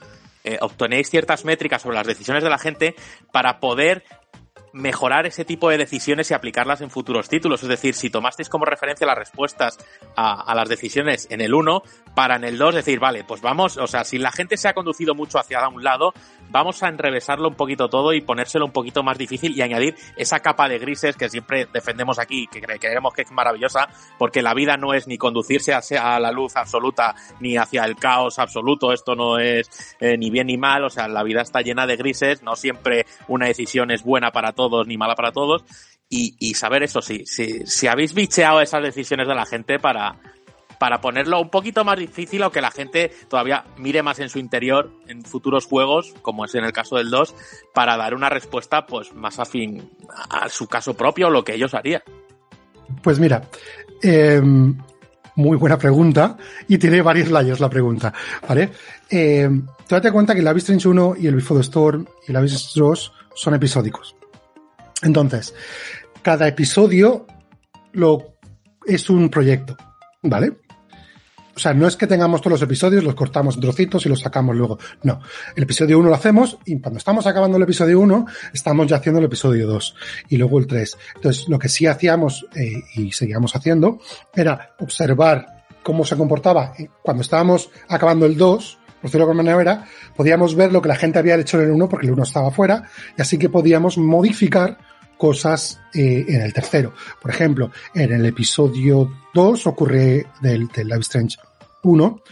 eh, 0.43 0.57
obtenéis 0.61 1.09
ciertas 1.09 1.45
métricas 1.45 1.81
sobre 1.81 1.97
las 1.97 2.07
decisiones 2.07 2.43
de 2.43 2.49
la 2.49 2.57
gente 2.57 2.95
para 3.31 3.59
poder 3.59 4.03
mejorar 4.73 5.25
ese 5.25 5.43
tipo 5.43 5.69
de 5.69 5.77
decisiones 5.77 6.31
y 6.31 6.33
aplicarlas 6.33 6.79
en 6.79 6.89
futuros 6.89 7.27
títulos. 7.27 7.61
Es 7.61 7.69
decir, 7.69 7.93
si 7.93 8.09
tomasteis 8.09 8.47
como 8.47 8.63
referencia 8.63 9.05
las 9.05 9.17
respuestas 9.17 9.77
a, 10.15 10.41
a, 10.49 10.55
las 10.55 10.69
decisiones 10.69 11.27
en 11.29 11.41
el 11.41 11.53
1, 11.53 11.83
para 12.15 12.37
en 12.37 12.45
el 12.45 12.57
2 12.57 12.75
decir, 12.75 12.99
vale, 12.99 13.25
pues 13.25 13.41
vamos, 13.41 13.75
o 13.77 13.87
sea, 13.87 14.05
si 14.05 14.17
la 14.17 14.31
gente 14.31 14.55
se 14.55 14.69
ha 14.69 14.73
conducido 14.73 15.13
mucho 15.13 15.39
hacia 15.39 15.67
un 15.67 15.83
lado, 15.83 16.13
vamos 16.51 16.83
a 16.83 16.89
enrevesarlo 16.89 17.47
un 17.47 17.55
poquito 17.55 17.89
todo 17.89 18.13
y 18.13 18.21
ponérselo 18.21 18.65
un 18.65 18.71
poquito 18.71 19.03
más 19.03 19.17
difícil 19.17 19.57
y 19.57 19.61
añadir 19.61 19.95
esa 20.15 20.39
capa 20.39 20.67
de 20.67 20.79
grises 20.79 21.15
que 21.15 21.29
siempre 21.29 21.67
defendemos 21.71 22.19
aquí, 22.19 22.47
que 22.47 22.61
creemos 22.61 23.13
que 23.13 23.23
es 23.23 23.31
maravillosa, 23.31 23.87
porque 24.17 24.41
la 24.41 24.53
vida 24.53 24.77
no 24.77 24.93
es 24.93 25.07
ni 25.07 25.17
conducirse 25.17 25.73
hacia 25.73 26.19
la 26.19 26.31
luz 26.31 26.55
absoluta 26.55 27.15
ni 27.39 27.57
hacia 27.57 27.85
el 27.85 27.95
caos 27.95 28.39
absoluto, 28.39 28.91
esto 28.91 29.15
no 29.15 29.39
es 29.39 29.95
eh, 29.99 30.17
ni 30.17 30.29
bien 30.29 30.47
ni 30.47 30.57
mal, 30.57 30.83
o 30.83 30.89
sea, 30.89 31.07
la 31.07 31.23
vida 31.23 31.41
está 31.41 31.61
llena 31.61 31.87
de 31.87 31.95
grises, 31.95 32.43
no 32.43 32.55
siempre 32.55 33.05
una 33.27 33.47
decisión 33.47 33.91
es 33.91 34.03
buena 34.03 34.31
para 34.31 34.51
todos 34.51 34.87
ni 34.87 34.97
mala 34.97 35.15
para 35.15 35.31
todos, 35.31 35.63
y, 36.09 36.35
y 36.39 36.55
saber 36.55 36.83
eso, 36.83 37.01
sí, 37.01 37.25
si, 37.25 37.65
si 37.65 37.87
habéis 37.87 38.13
bicheado 38.13 38.59
esas 38.59 38.83
decisiones 38.83 39.27
de 39.27 39.35
la 39.35 39.45
gente 39.45 39.79
para, 39.79 40.17
para 40.81 40.99
ponerlo 40.99 41.39
un 41.39 41.51
poquito 41.51 41.85
más 41.85 41.99
difícil 41.99 42.41
o 42.41 42.51
que 42.51 42.59
la 42.59 42.71
gente 42.71 43.11
todavía 43.27 43.65
mire 43.77 44.01
más 44.01 44.17
en 44.17 44.29
su 44.29 44.39
interior 44.39 44.89
en 45.07 45.23
futuros 45.23 45.67
juegos, 45.67 46.15
como 46.23 46.43
es 46.43 46.55
en 46.55 46.63
el 46.63 46.73
caso 46.73 46.95
del 46.95 47.11
2, 47.11 47.35
para 47.71 47.95
dar 47.97 48.15
una 48.15 48.31
respuesta 48.31 48.87
pues 48.87 49.13
más 49.13 49.37
afín 49.37 49.91
a 50.31 50.49
su 50.49 50.65
caso 50.65 50.95
propio 50.95 51.29
lo 51.29 51.43
que 51.43 51.53
ellos 51.53 51.75
harían. 51.75 52.01
Pues 53.03 53.19
mira, 53.19 53.43
eh, 54.01 54.41
muy 55.35 55.55
buena 55.55 55.77
pregunta 55.77 56.35
y 56.67 56.79
tiene 56.79 57.03
varios 57.03 57.29
layers 57.29 57.59
la 57.59 57.69
pregunta, 57.69 58.11
¿vale? 58.49 58.71
Eh, 59.07 59.47
te 59.85 59.95
date 59.95 60.11
cuenta 60.11 60.33
que 60.33 60.39
el 60.39 60.47
Abyss 60.47 60.63
Strange 60.63 60.87
1 60.87 61.13
y 61.19 61.27
el 61.27 61.35
Before 61.35 61.59
the 61.59 61.63
Storm 61.63 62.07
y 62.27 62.31
el 62.31 62.37
Abyss 62.37 62.71
2 62.73 63.13
son 63.35 63.53
episódicos. 63.53 64.15
Entonces, 65.03 65.53
cada 66.23 66.47
episodio 66.47 67.27
lo, 67.91 68.33
es 68.87 69.11
un 69.11 69.29
proyecto, 69.29 69.77
¿vale? 70.23 70.53
O 71.55 71.59
sea, 71.59 71.73
no 71.73 71.87
es 71.87 71.95
que 71.95 72.07
tengamos 72.07 72.41
todos 72.41 72.53
los 72.53 72.61
episodios, 72.61 73.03
los 73.03 73.15
cortamos 73.15 73.55
en 73.55 73.61
trocitos 73.61 74.05
y 74.05 74.09
los 74.09 74.19
sacamos 74.19 74.55
luego. 74.55 74.79
No. 75.03 75.21
El 75.55 75.63
episodio 75.63 75.99
1 75.99 76.09
lo 76.09 76.15
hacemos 76.15 76.57
y 76.65 76.79
cuando 76.79 76.97
estamos 76.97 77.27
acabando 77.27 77.57
el 77.57 77.63
episodio 77.63 77.99
1, 77.99 78.25
estamos 78.53 78.87
ya 78.87 78.97
haciendo 78.97 79.19
el 79.19 79.25
episodio 79.25 79.67
2 79.67 79.95
y 80.29 80.37
luego 80.37 80.59
el 80.59 80.67
3. 80.67 80.97
Entonces, 81.15 81.49
lo 81.49 81.59
que 81.59 81.69
sí 81.69 81.87
hacíamos 81.87 82.45
eh, 82.55 82.83
y 82.95 83.11
seguíamos 83.11 83.55
haciendo 83.55 83.99
era 84.33 84.75
observar 84.79 85.65
cómo 85.83 86.05
se 86.05 86.15
comportaba 86.15 86.73
cuando 87.01 87.23
estábamos 87.23 87.69
acabando 87.87 88.25
el 88.25 88.37
2, 88.37 88.79
por 89.01 89.09
decirlo 89.09 89.25
de 89.25 89.31
alguna 89.31 89.51
manera, 89.51 89.85
podíamos 90.15 90.55
ver 90.55 90.71
lo 90.71 90.81
que 90.81 90.89
la 90.89 90.95
gente 90.95 91.19
había 91.19 91.35
hecho 91.35 91.59
en 91.59 91.65
el 91.65 91.71
1 91.71 91.89
porque 91.89 92.05
el 92.05 92.13
1 92.13 92.23
estaba 92.23 92.51
fuera 92.51 92.83
y 93.17 93.21
así 93.21 93.37
que 93.37 93.49
podíamos 93.49 93.97
modificar 93.97 94.77
cosas 95.21 95.79
eh, 95.93 96.25
en 96.27 96.41
el 96.41 96.51
tercero. 96.51 96.93
Por 97.21 97.29
ejemplo, 97.29 97.69
en 97.93 98.11
el 98.11 98.25
episodio 98.25 99.27
2 99.35 99.67
ocurre 99.67 100.25
del, 100.41 100.67
del 100.69 100.87
Live 100.87 101.01
Strange 101.01 101.37
1, 101.83 102.23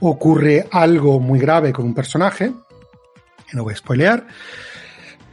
ocurre 0.00 0.68
algo 0.70 1.20
muy 1.20 1.38
grave 1.38 1.72
con 1.72 1.86
un 1.86 1.94
personaje, 1.94 2.52
que 3.48 3.56
no 3.56 3.64
voy 3.64 3.72
a 3.72 3.78
spoilear, 3.78 4.26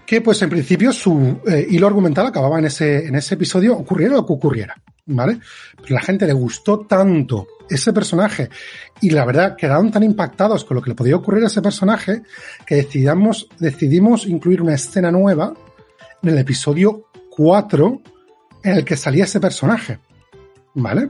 que 0.06 0.22
pues 0.22 0.42
en 0.42 0.52
principio 0.52 0.94
su 0.94 1.42
eh, 1.46 1.68
hilo 1.70 1.88
argumental 1.88 2.28
acababa 2.28 2.60
en 2.60 2.66
ese, 2.68 3.06
en 3.06 3.16
ese 3.16 3.36
episodio, 3.36 3.76
ocurriera 3.76 4.16
lo 4.16 4.26
que 4.26 4.32
ocurriera, 4.32 4.82
¿vale? 5.08 5.38
Pero 5.82 5.96
la 5.96 6.02
gente 6.02 6.26
le 6.26 6.32
gustó 6.32 6.80
tanto 6.80 7.46
ese 7.70 7.92
personaje 7.92 8.50
y 9.02 9.10
la 9.10 9.26
verdad 9.26 9.58
quedaron 9.58 9.92
tan 9.92 10.04
impactados 10.04 10.64
con 10.64 10.76
lo 10.76 10.82
que 10.82 10.92
le 10.92 10.96
podía 10.96 11.18
ocurrir 11.18 11.44
a 11.44 11.48
ese 11.48 11.62
personaje 11.62 12.22
que 12.66 12.76
decidimos, 12.76 13.50
decidimos 13.60 14.28
incluir 14.28 14.62
una 14.62 14.76
escena 14.76 15.12
nueva 15.12 15.54
en 16.22 16.30
el 16.30 16.38
episodio 16.38 17.08
4 17.30 18.02
en 18.64 18.74
el 18.74 18.86
que 18.86 18.98
salía 18.98 19.24
ese 19.24 19.40
personaje. 19.40 20.00
¿Vale? 20.76 21.10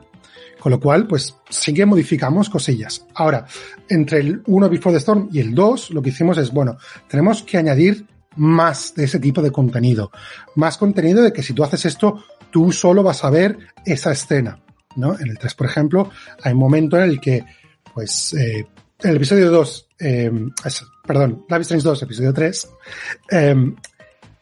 Con 0.59 0.71
lo 0.71 0.79
cual, 0.79 1.07
pues 1.07 1.35
sí 1.49 1.73
que 1.73 1.85
modificamos 1.85 2.49
cosillas. 2.49 3.05
Ahora, 3.15 3.45
entre 3.89 4.19
el 4.19 4.43
1 4.45 4.69
Before 4.69 4.93
the 4.93 4.99
Storm 4.99 5.29
y 5.31 5.39
el 5.39 5.55
2, 5.55 5.91
lo 5.91 6.01
que 6.01 6.09
hicimos 6.09 6.37
es, 6.37 6.51
bueno, 6.51 6.77
tenemos 7.07 7.43
que 7.43 7.57
añadir 7.57 8.05
más 8.35 8.93
de 8.95 9.05
ese 9.05 9.19
tipo 9.19 9.41
de 9.41 9.51
contenido. 9.51 10.11
Más 10.55 10.77
contenido 10.77 11.21
de 11.23 11.33
que 11.33 11.43
si 11.43 11.53
tú 11.53 11.63
haces 11.63 11.85
esto, 11.85 12.23
tú 12.51 12.71
solo 12.71 13.03
vas 13.03 13.23
a 13.23 13.29
ver 13.29 13.57
esa 13.85 14.11
escena. 14.11 14.59
¿no? 14.95 15.17
En 15.19 15.29
el 15.29 15.37
3, 15.37 15.53
por 15.55 15.67
ejemplo, 15.67 16.09
hay 16.43 16.53
un 16.53 16.59
momento 16.59 16.97
en 16.97 17.03
el 17.03 17.19
que, 17.19 17.43
pues, 17.93 18.33
eh, 18.33 18.67
en 18.99 19.09
el 19.09 19.15
episodio 19.15 19.49
2, 19.49 19.89
eh, 19.99 20.31
es, 20.63 20.85
perdón, 21.05 21.45
Live 21.49 21.61
Strange 21.61 21.83
2, 21.83 22.03
episodio 22.03 22.33
3, 22.33 22.69
eh, 23.31 23.55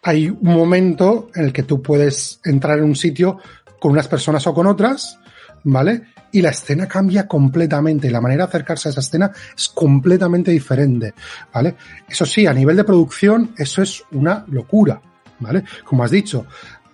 hay 0.01 0.29
un 0.29 0.39
momento 0.41 1.29
en 1.35 1.45
el 1.45 1.53
que 1.53 1.63
tú 1.63 1.81
puedes 1.81 2.39
entrar 2.45 2.79
en 2.79 2.85
un 2.85 2.95
sitio 2.95 3.39
con 3.79 3.91
unas 3.91 4.07
personas 4.07 4.45
o 4.47 4.53
con 4.53 4.67
otras, 4.67 5.19
¿vale? 5.63 6.03
Y 6.31 6.41
la 6.41 6.49
escena 6.49 6.87
cambia 6.87 7.27
completamente. 7.27 8.11
La 8.11 8.21
manera 8.21 8.45
de 8.45 8.49
acercarse 8.49 8.89
a 8.89 8.91
esa 8.91 9.01
escena 9.01 9.31
es 9.55 9.69
completamente 9.69 10.51
diferente, 10.51 11.13
¿vale? 11.53 11.75
Eso 12.07 12.25
sí, 12.25 12.45
a 12.45 12.53
nivel 12.53 12.75
de 12.75 12.83
producción, 12.83 13.53
eso 13.57 13.81
es 13.81 14.03
una 14.11 14.45
locura, 14.47 15.01
¿vale? 15.39 15.63
Como 15.83 16.03
has 16.03 16.11
dicho, 16.11 16.45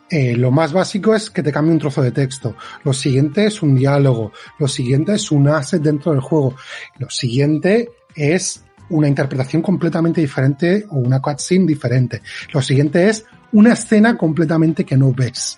eh, 0.09 0.35
lo 0.35 0.51
más 0.51 0.71
básico 0.71 1.15
es 1.15 1.29
que 1.29 1.43
te 1.43 1.51
cambie 1.51 1.73
un 1.73 1.79
trozo 1.79 2.01
de 2.01 2.11
texto. 2.11 2.55
Lo 2.83 2.93
siguiente 2.93 3.45
es 3.45 3.61
un 3.61 3.75
diálogo. 3.75 4.31
Lo 4.59 4.67
siguiente 4.67 5.13
es 5.15 5.31
un 5.31 5.47
asset 5.47 5.81
dentro 5.81 6.11
del 6.11 6.21
juego. 6.21 6.55
Lo 6.99 7.09
siguiente 7.09 7.89
es 8.15 8.63
una 8.89 9.07
interpretación 9.07 9.61
completamente 9.61 10.21
diferente 10.21 10.85
o 10.89 10.95
una 10.95 11.21
cutscene 11.21 11.65
diferente. 11.65 12.21
Lo 12.53 12.61
siguiente 12.61 13.09
es 13.09 13.25
una 13.51 13.73
escena 13.73 14.17
completamente 14.17 14.85
que 14.85 14.97
no 14.97 15.13
ves. 15.13 15.57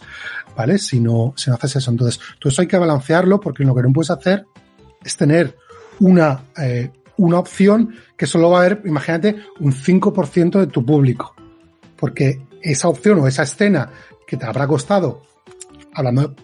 ¿Vale? 0.55 0.79
Si 0.79 0.99
no, 0.99 1.33
si 1.35 1.49
no 1.49 1.55
haces 1.55 1.75
eso. 1.75 1.91
Entonces, 1.91 2.19
todo 2.39 2.49
eso 2.49 2.61
hay 2.61 2.67
que 2.67 2.77
balancearlo 2.77 3.39
porque 3.39 3.63
lo 3.63 3.75
que 3.75 3.83
no 3.83 3.93
puedes 3.93 4.09
hacer 4.09 4.45
es 5.03 5.15
tener 5.15 5.55
una, 5.99 6.45
eh, 6.57 6.91
una 7.17 7.37
opción 7.39 7.93
que 8.15 8.25
solo 8.25 8.49
va 8.49 8.59
a 8.59 8.65
haber, 8.65 8.81
imagínate, 8.85 9.35
un 9.59 9.71
5% 9.71 10.59
de 10.59 10.67
tu 10.67 10.83
público. 10.83 11.35
Porque 11.95 12.41
esa 12.61 12.87
opción 12.87 13.19
o 13.19 13.27
esa 13.27 13.43
escena 13.43 13.91
que 14.25 14.35
te 14.35 14.45
habrá 14.45 14.65
costado, 14.65 15.21
hablando 15.93 16.35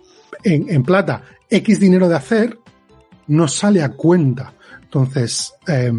en, 0.43 0.69
en 0.69 0.83
plata, 0.83 1.23
X 1.49 1.79
dinero 1.79 2.07
de 2.07 2.15
hacer, 2.15 2.59
no 3.27 3.47
sale 3.47 3.81
a 3.81 3.89
cuenta. 3.89 4.53
Entonces, 4.83 5.53
eh, 5.67 5.91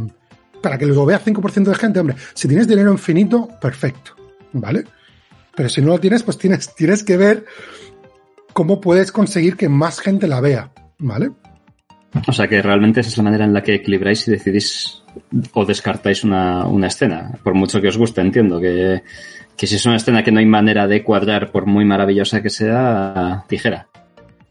para 0.65 0.79
que 0.79 0.87
lo 0.87 1.05
vea 1.05 1.21
5% 1.23 1.65
de 1.65 1.75
gente, 1.75 2.01
hombre, 2.01 2.17
si 2.33 2.49
tienes 2.49 2.67
dinero 2.67 2.91
infinito, 2.91 3.51
perfecto, 3.61 4.17
¿vale? 4.55 4.85
Pero 5.55 5.69
si 5.69 5.83
no 5.83 5.89
lo 5.89 6.01
tienes, 6.01 6.23
pues 6.23 6.39
tienes, 6.39 6.75
tienes 6.75 7.05
que 7.05 7.19
ver 7.19 7.45
cómo 8.55 8.81
puedes 8.81 9.13
conseguir 9.13 9.59
que 9.59 9.69
más 9.69 10.01
gente 10.01 10.27
la 10.27 10.41
vea, 10.41 10.71
¿vale? 10.99 11.33
O 12.27 12.33
sea 12.33 12.49
que 12.49 12.63
realmente 12.63 13.01
esa 13.01 13.11
es 13.11 13.19
la 13.19 13.25
manera 13.25 13.45
en 13.45 13.53
la 13.53 13.63
que 13.63 13.75
equilibráis 13.75 14.27
y 14.27 14.31
decidís 14.31 15.03
o 15.53 15.67
descartáis 15.67 16.25
una, 16.25 16.65
una 16.67 16.87
escena, 16.87 17.33
por 17.43 17.53
mucho 17.53 17.83
que 17.83 17.89
os 17.89 17.99
guste, 17.99 18.23
entiendo 18.23 18.59
que, 18.59 19.03
que 19.59 19.67
si 19.67 19.75
es 19.75 19.85
una 19.85 19.97
escena 19.97 20.25
que 20.25 20.33
no 20.33 20.39
hay 20.39 20.47
manera 20.47 20.87
de 20.87 21.05
cuadrar, 21.05 21.53
por 21.53 21.67
muy 21.67 21.85
maravillosa 21.85 22.41
que 22.41 22.49
sea, 22.49 23.45
tijera. 23.49 23.87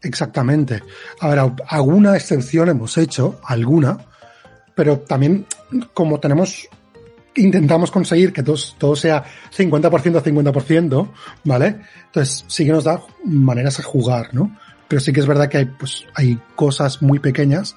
Exactamente. 0.00 0.80
A 1.18 1.28
ver, 1.28 1.40
alguna 1.66 2.14
excepción 2.14 2.68
hemos 2.68 2.96
hecho, 2.98 3.40
alguna, 3.42 3.98
pero 4.74 4.98
también 5.00 5.46
como 5.92 6.20
tenemos 6.20 6.68
intentamos 7.36 7.90
conseguir 7.90 8.32
que 8.32 8.42
todo, 8.42 8.56
todo 8.78 8.96
sea 8.96 9.24
50% 9.56 10.22
50%, 10.22 11.08
¿vale? 11.44 11.80
Entonces 12.06 12.44
sí 12.48 12.64
que 12.64 12.72
nos 12.72 12.84
da 12.84 13.02
maneras 13.24 13.76
de 13.76 13.82
jugar, 13.82 14.32
¿no? 14.32 14.56
Pero 14.88 15.00
sí 15.00 15.12
que 15.12 15.20
es 15.20 15.26
verdad 15.26 15.48
que 15.48 15.58
hay, 15.58 15.64
pues, 15.64 16.04
hay 16.14 16.38
cosas 16.54 17.02
muy 17.02 17.18
pequeñas, 17.18 17.76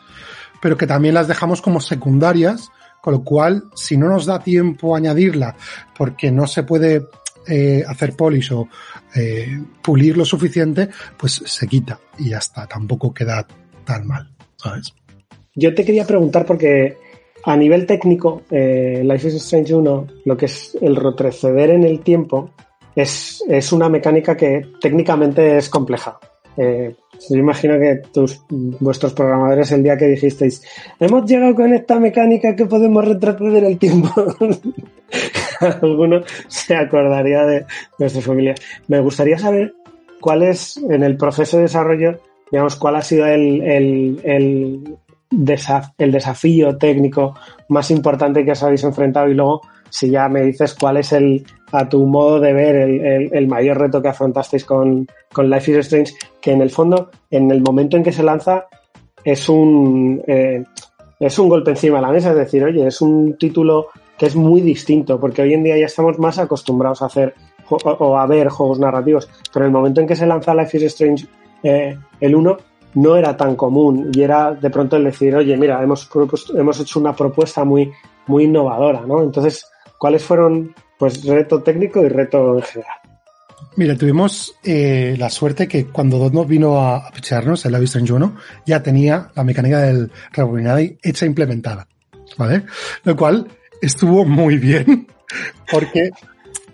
pero 0.61 0.77
que 0.77 0.87
también 0.87 1.13
las 1.13 1.27
dejamos 1.27 1.61
como 1.61 1.81
secundarias, 1.81 2.69
con 3.01 3.13
lo 3.13 3.23
cual, 3.23 3.63
si 3.75 3.97
no 3.97 4.09
nos 4.09 4.25
da 4.25 4.39
tiempo 4.39 4.93
a 4.93 4.97
añadirla, 4.97 5.55
porque 5.97 6.31
no 6.31 6.45
se 6.45 6.63
puede 6.63 7.07
eh, 7.47 7.83
hacer 7.87 8.15
polish 8.15 8.51
o 8.51 8.67
eh, 9.15 9.63
pulir 9.81 10.17
lo 10.17 10.25
suficiente, 10.25 10.89
pues 11.17 11.41
se 11.45 11.67
quita 11.67 11.99
y 12.17 12.29
ya 12.29 12.39
está, 12.39 12.67
tampoco 12.67 13.13
queda 13.13 13.47
tan 13.85 14.05
mal, 14.05 14.29
¿sabes? 14.57 14.93
Yo 15.57 15.73
te 15.73 15.83
quería 15.83 16.05
preguntar 16.05 16.45
porque 16.45 16.97
a 17.43 17.57
nivel 17.57 17.87
técnico, 17.87 18.43
eh, 18.51 19.01
Life 19.03 19.27
is 19.27 19.35
Strange 19.35 19.73
1, 19.73 20.07
lo 20.23 20.37
que 20.37 20.45
es 20.45 20.77
el 20.79 20.95
retroceder 20.95 21.71
en 21.71 21.83
el 21.83 22.01
tiempo, 22.01 22.51
es, 22.95 23.43
es 23.49 23.71
una 23.71 23.89
mecánica 23.89 24.37
que 24.37 24.61
técnicamente 24.79 25.57
es 25.57 25.67
compleja. 25.67 26.19
Eh, 26.57 26.95
yo 27.29 27.35
imagino 27.35 27.79
que 27.79 28.01
tus, 28.11 28.41
vuestros 28.49 29.13
programadores 29.13 29.71
el 29.71 29.81
día 29.81 29.97
que 29.97 30.05
dijisteis, 30.05 30.61
hemos 30.99 31.25
llegado 31.25 31.55
con 31.55 31.73
esta 31.73 31.99
mecánica 31.99 32.55
que 32.55 32.67
podemos 32.67 33.03
retroceder 33.03 33.63
el 33.63 33.79
tiempo. 33.79 34.09
Alguno 35.81 36.21
se 36.47 36.75
acordaría 36.75 37.45
de 37.45 37.65
nuestra 37.97 38.21
familia. 38.21 38.53
Me 38.87 38.99
gustaría 38.99 39.39
saber 39.39 39.73
cuál 40.21 40.43
es, 40.43 40.77
en 40.77 41.01
el 41.01 41.17
proceso 41.17 41.57
de 41.57 41.63
desarrollo, 41.63 42.19
digamos, 42.51 42.75
cuál 42.75 42.95
ha 42.97 43.01
sido 43.01 43.25
el, 43.25 43.61
el, 43.63 44.21
el, 44.23 44.97
el 45.29 46.11
desafío 46.11 46.77
técnico 46.77 47.35
más 47.69 47.91
importante 47.91 48.45
que 48.45 48.51
os 48.51 48.63
habéis 48.63 48.83
enfrentado 48.83 49.29
y 49.29 49.33
luego 49.33 49.61
si 49.89 50.09
ya 50.09 50.27
me 50.29 50.41
dices 50.41 50.73
cuál 50.73 50.97
es 50.97 51.13
el, 51.13 51.45
a 51.71 51.87
tu 51.87 52.05
modo 52.05 52.39
de 52.39 52.53
ver, 52.53 52.75
el, 52.75 53.47
mayor 53.47 53.79
reto 53.79 54.01
que 54.01 54.09
afrontasteis 54.09 54.65
con, 54.65 55.07
con, 55.31 55.49
Life 55.49 55.71
is 55.71 55.77
Strange, 55.77 56.13
que 56.41 56.51
en 56.51 56.61
el 56.61 56.69
fondo, 56.69 57.09
en 57.31 57.49
el 57.51 57.61
momento 57.61 57.97
en 57.97 58.03
que 58.03 58.11
se 58.11 58.23
lanza, 58.23 58.67
es 59.23 59.47
un, 59.49 60.21
eh, 60.27 60.63
es 61.19 61.39
un 61.39 61.49
golpe 61.49 61.71
encima 61.71 61.97
de 61.97 62.01
la 62.01 62.11
mesa, 62.11 62.31
es 62.31 62.37
decir, 62.37 62.63
oye, 62.63 62.87
es 62.87 63.01
un 63.01 63.37
título 63.37 63.87
que 64.17 64.25
es 64.25 64.35
muy 64.35 64.61
distinto, 64.61 65.19
porque 65.19 65.41
hoy 65.41 65.53
en 65.53 65.63
día 65.63 65.77
ya 65.77 65.85
estamos 65.85 66.19
más 66.19 66.39
acostumbrados 66.39 67.01
a 67.01 67.05
hacer 67.05 67.33
o, 67.69 67.75
o 67.75 68.17
a 68.17 68.25
ver 68.25 68.49
juegos 68.49 68.79
narrativos, 68.79 69.29
pero 69.53 69.65
en 69.65 69.69
el 69.69 69.77
momento 69.77 70.01
en 70.01 70.07
que 70.07 70.15
se 70.15 70.25
lanza 70.25 70.53
Life 70.53 70.77
is 70.77 70.83
Strange 70.83 71.27
eh, 71.63 71.97
el 72.19 72.35
1, 72.35 72.57
no 72.93 73.15
era 73.15 73.35
tan 73.35 73.55
común 73.55 74.11
y 74.13 74.21
era 74.21 74.53
de 74.53 74.69
pronto 74.69 74.97
el 74.97 75.03
decir, 75.03 75.35
oye, 75.35 75.55
mira, 75.57 75.81
hemos, 75.81 76.09
hemos 76.55 76.79
hecho 76.79 76.99
una 76.99 77.15
propuesta 77.15 77.63
muy, 77.63 77.91
muy 78.27 78.45
innovadora, 78.45 79.01
¿no? 79.01 79.21
Entonces, 79.21 79.65
¿cuáles 79.97 80.23
fueron, 80.23 80.73
pues, 80.97 81.23
reto 81.23 81.61
técnico 81.61 82.03
y 82.03 82.09
reto 82.09 82.55
en 82.55 82.63
general? 82.63 82.97
Mira, 83.75 83.95
tuvimos 83.95 84.55
eh, 84.63 85.15
la 85.17 85.29
suerte 85.29 85.67
que 85.67 85.85
cuando 85.85 86.17
Dotnos 86.17 86.47
vino 86.47 86.79
a, 86.79 86.97
a 86.97 87.11
picharnos, 87.11 87.65
el 87.65 87.75
en 87.75 88.07
Juno, 88.07 88.35
ya 88.65 88.81
tenía 88.81 89.29
la 89.35 89.43
mecánica 89.43 89.81
del 89.81 90.11
rebobinado 90.31 90.79
hecha 90.79 91.25
e 91.25 91.27
implementada, 91.27 91.87
¿vale? 92.37 92.63
Lo 93.03 93.15
cual 93.15 93.47
estuvo 93.81 94.25
muy 94.25 94.57
bien, 94.57 95.07
porque 95.71 96.09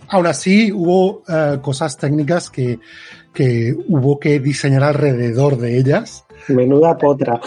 aún 0.07 0.27
así 0.27 0.72
hubo 0.72 1.23
uh, 1.27 1.60
cosas 1.61 1.98
técnicas 1.98 2.49
que, 2.49 2.80
que 3.34 3.76
hubo 3.88 4.19
que 4.19 4.39
diseñar 4.39 4.84
alrededor 4.84 5.57
de 5.57 5.77
ellas. 5.77 6.26
Menuda 6.47 6.97
potra. 6.97 7.41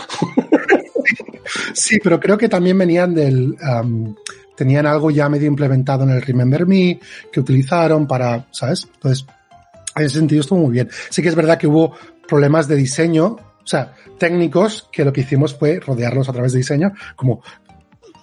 sí, 1.75 1.99
pero 2.03 2.19
creo 2.19 2.37
que 2.37 2.49
también 2.49 2.79
venían 2.79 3.15
del... 3.15 3.57
Um, 3.63 4.15
tenían 4.57 4.87
algo 4.87 5.11
ya 5.11 5.29
medio 5.29 5.47
implementado 5.47 6.05
en 6.05 6.11
el 6.11 6.23
Remember 6.23 6.67
Me 6.67 6.99
que 7.31 7.41
utilizaron 7.41 8.07
para, 8.07 8.47
¿sabes? 8.51 8.89
Entonces, 8.95 9.27
en 9.95 10.05
ese 10.05 10.19
sentido 10.19 10.41
estuvo 10.41 10.61
muy 10.61 10.73
bien. 10.73 10.89
Sí 11.11 11.23
que 11.23 11.29
es 11.29 11.35
verdad 11.35 11.59
que 11.59 11.67
hubo 11.67 11.95
problemas 12.27 12.67
de 12.67 12.77
diseño, 12.77 13.27
o 13.27 13.67
sea, 13.67 13.95
técnicos, 14.19 14.89
que 14.91 15.05
lo 15.05 15.13
que 15.13 15.21
hicimos 15.21 15.55
fue 15.55 15.79
rodearlos 15.79 16.29
a 16.29 16.33
través 16.33 16.53
de 16.53 16.59
diseño, 16.59 16.93
como 17.15 17.43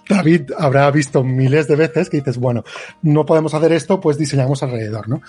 David 0.08 0.52
habrá 0.58 0.90
visto 0.90 1.24
miles 1.24 1.66
de 1.68 1.76
veces 1.76 2.10
que 2.10 2.18
dices, 2.18 2.38
bueno, 2.38 2.64
no 3.02 3.24
podemos 3.24 3.54
hacer 3.54 3.72
esto, 3.72 4.00
pues 4.00 4.18
diseñamos 4.18 4.62
alrededor, 4.62 5.08
¿no? 5.08 5.22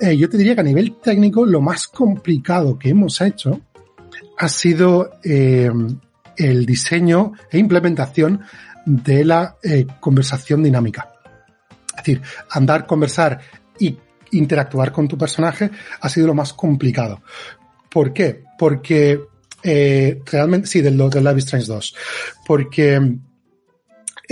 Eh, 0.00 0.16
yo 0.16 0.28
te 0.28 0.38
diría 0.38 0.54
que 0.54 0.60
a 0.62 0.64
nivel 0.64 0.96
técnico 1.02 1.44
lo 1.44 1.60
más 1.60 1.86
complicado 1.86 2.78
que 2.78 2.90
hemos 2.90 3.20
hecho 3.20 3.60
ha 4.38 4.48
sido 4.48 5.10
eh, 5.24 5.70
el 6.36 6.66
diseño 6.66 7.32
e 7.50 7.58
implementación 7.58 8.42
de 8.84 9.24
la 9.24 9.56
eh, 9.62 9.86
conversación 10.00 10.62
dinámica. 10.62 11.12
Es 11.90 11.96
decir, 11.96 12.22
andar, 12.50 12.86
conversar 12.86 13.40
y 13.78 13.96
interactuar 14.32 14.92
con 14.92 15.08
tu 15.08 15.16
personaje 15.16 15.70
ha 16.00 16.08
sido 16.08 16.26
lo 16.28 16.34
más 16.34 16.52
complicado. 16.52 17.22
¿Por 17.90 18.12
qué? 18.12 18.44
Porque 18.58 19.20
eh, 19.62 20.20
realmente, 20.26 20.66
sí, 20.66 20.80
del, 20.80 20.96
del 20.96 21.24
Life 21.24 21.38
is 21.38 21.44
Strange 21.44 21.66
2. 21.66 21.96
Porque 22.46 23.00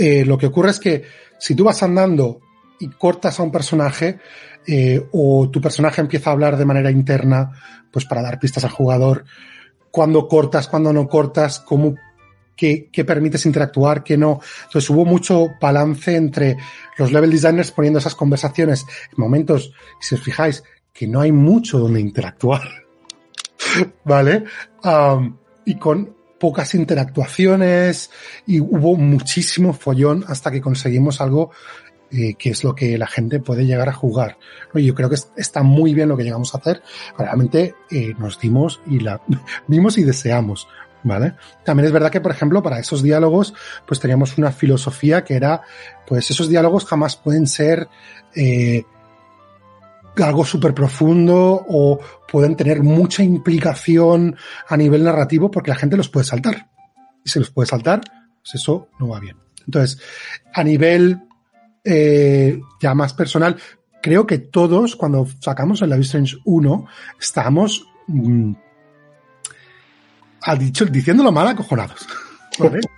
eh, 0.01 0.25
lo 0.25 0.35
que 0.35 0.47
ocurre 0.47 0.71
es 0.71 0.79
que 0.79 1.03
si 1.37 1.53
tú 1.53 1.63
vas 1.63 1.83
andando 1.83 2.39
y 2.79 2.89
cortas 2.89 3.39
a 3.39 3.43
un 3.43 3.51
personaje, 3.51 4.17
eh, 4.65 4.99
o 5.11 5.47
tu 5.51 5.61
personaje 5.61 6.01
empieza 6.01 6.31
a 6.31 6.33
hablar 6.33 6.57
de 6.57 6.65
manera 6.65 6.89
interna, 6.89 7.51
pues 7.91 8.05
para 8.05 8.23
dar 8.23 8.39
pistas 8.39 8.63
al 8.63 8.71
jugador, 8.71 9.25
cuando 9.91 10.27
cortas, 10.27 10.67
cuando 10.67 10.91
no 10.91 11.07
cortas, 11.07 11.59
cómo, 11.59 11.93
qué, 12.55 12.89
permites 13.05 13.45
interactuar, 13.45 14.03
qué 14.03 14.17
no. 14.17 14.39
Entonces 14.63 14.89
hubo 14.89 15.05
mucho 15.05 15.49
balance 15.61 16.15
entre 16.15 16.57
los 16.97 17.11
level 17.11 17.29
designers 17.29 17.69
poniendo 17.69 17.99
esas 17.99 18.15
conversaciones 18.15 18.87
en 19.11 19.17
momentos, 19.17 19.71
si 19.99 20.15
os 20.15 20.21
fijáis, 20.23 20.63
que 20.91 21.07
no 21.07 21.21
hay 21.21 21.31
mucho 21.31 21.77
donde 21.77 22.01
interactuar. 22.01 22.63
¿Vale? 24.03 24.45
Y 25.63 25.75
con 25.75 26.15
pocas 26.41 26.73
interactuaciones 26.73 28.09
y 28.47 28.59
hubo 28.59 28.95
muchísimo 28.97 29.73
follón 29.73 30.25
hasta 30.27 30.49
que 30.49 30.59
conseguimos 30.59 31.21
algo 31.21 31.51
eh, 32.09 32.33
que 32.33 32.49
es 32.49 32.63
lo 32.63 32.73
que 32.73 32.97
la 32.97 33.05
gente 33.05 33.39
puede 33.39 33.65
llegar 33.65 33.87
a 33.87 33.93
jugar. 33.93 34.39
Yo 34.73 34.95
creo 34.95 35.07
que 35.07 35.17
está 35.37 35.61
muy 35.61 35.93
bien 35.93 36.09
lo 36.09 36.17
que 36.17 36.23
llegamos 36.23 36.55
a 36.55 36.57
hacer. 36.57 36.81
Realmente 37.15 37.75
eh, 37.91 38.15
nos 38.17 38.39
dimos 38.39 38.81
y 38.87 38.99
la 38.99 39.21
vimos 39.67 39.99
y 39.99 40.03
deseamos. 40.03 40.67
También 41.63 41.85
es 41.85 41.91
verdad 41.91 42.11
que, 42.11 42.21
por 42.21 42.31
ejemplo, 42.31 42.61
para 42.61 42.79
esos 42.79 43.01
diálogos, 43.01 43.53
pues 43.87 43.99
teníamos 43.99 44.37
una 44.37 44.51
filosofía 44.51 45.23
que 45.23 45.35
era, 45.35 45.61
pues 46.07 46.29
esos 46.29 46.49
diálogos 46.49 46.85
jamás 46.85 47.15
pueden 47.15 47.47
ser 47.47 47.87
eh, 48.35 48.83
algo 50.17 50.45
súper 50.45 50.73
profundo 50.73 51.65
o 51.67 51.99
pueden 52.29 52.55
tener 52.55 52.83
mucha 52.83 53.23
implicación 53.23 54.35
a 54.67 54.77
nivel 54.77 55.03
narrativo 55.03 55.49
porque 55.49 55.71
la 55.71 55.77
gente 55.77 55.97
los 55.97 56.09
puede 56.09 56.25
saltar. 56.25 56.69
Y 57.23 57.29
si 57.29 57.39
los 57.39 57.51
puede 57.51 57.67
saltar, 57.67 58.01
pues 58.41 58.55
eso 58.55 58.89
no 58.99 59.09
va 59.09 59.19
bien. 59.19 59.37
Entonces, 59.65 60.01
a 60.53 60.63
nivel 60.63 61.21
eh, 61.83 62.59
ya 62.79 62.93
más 62.93 63.13
personal, 63.13 63.57
creo 64.01 64.25
que 64.25 64.39
todos, 64.39 64.95
cuando 64.95 65.27
sacamos 65.39 65.81
el 65.81 65.89
Life 65.89 66.01
Strange 66.01 66.37
1, 66.45 66.85
estábamos, 67.19 67.87
mm, 68.07 68.53
ha 70.41 70.55
dicho, 70.55 70.85
diciéndolo 70.85 71.31
mal, 71.31 71.47
acojonados. 71.47 72.07
¿vale? 72.59 72.79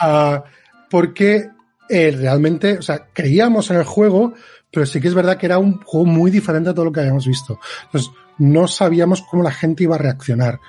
Ah, 0.00 0.44
porque 0.88 1.50
eh, 1.88 2.16
realmente, 2.16 2.78
o 2.78 2.82
sea, 2.82 3.08
creíamos 3.12 3.68
en 3.72 3.78
el 3.78 3.84
juego, 3.84 4.34
pero 4.70 4.86
sí 4.86 5.00
que 5.00 5.08
es 5.08 5.14
verdad 5.14 5.36
que 5.38 5.46
era 5.46 5.58
un 5.58 5.80
juego 5.82 6.06
muy 6.06 6.30
diferente 6.30 6.70
a 6.70 6.74
todo 6.74 6.86
lo 6.86 6.92
que 6.92 7.00
habíamos 7.00 7.26
visto. 7.26 7.58
Entonces, 7.86 8.10
no 8.38 8.68
sabíamos 8.68 9.22
cómo 9.22 9.42
la 9.42 9.50
gente 9.50 9.84
iba 9.84 9.96
a 9.96 9.98
reaccionar, 9.98 10.60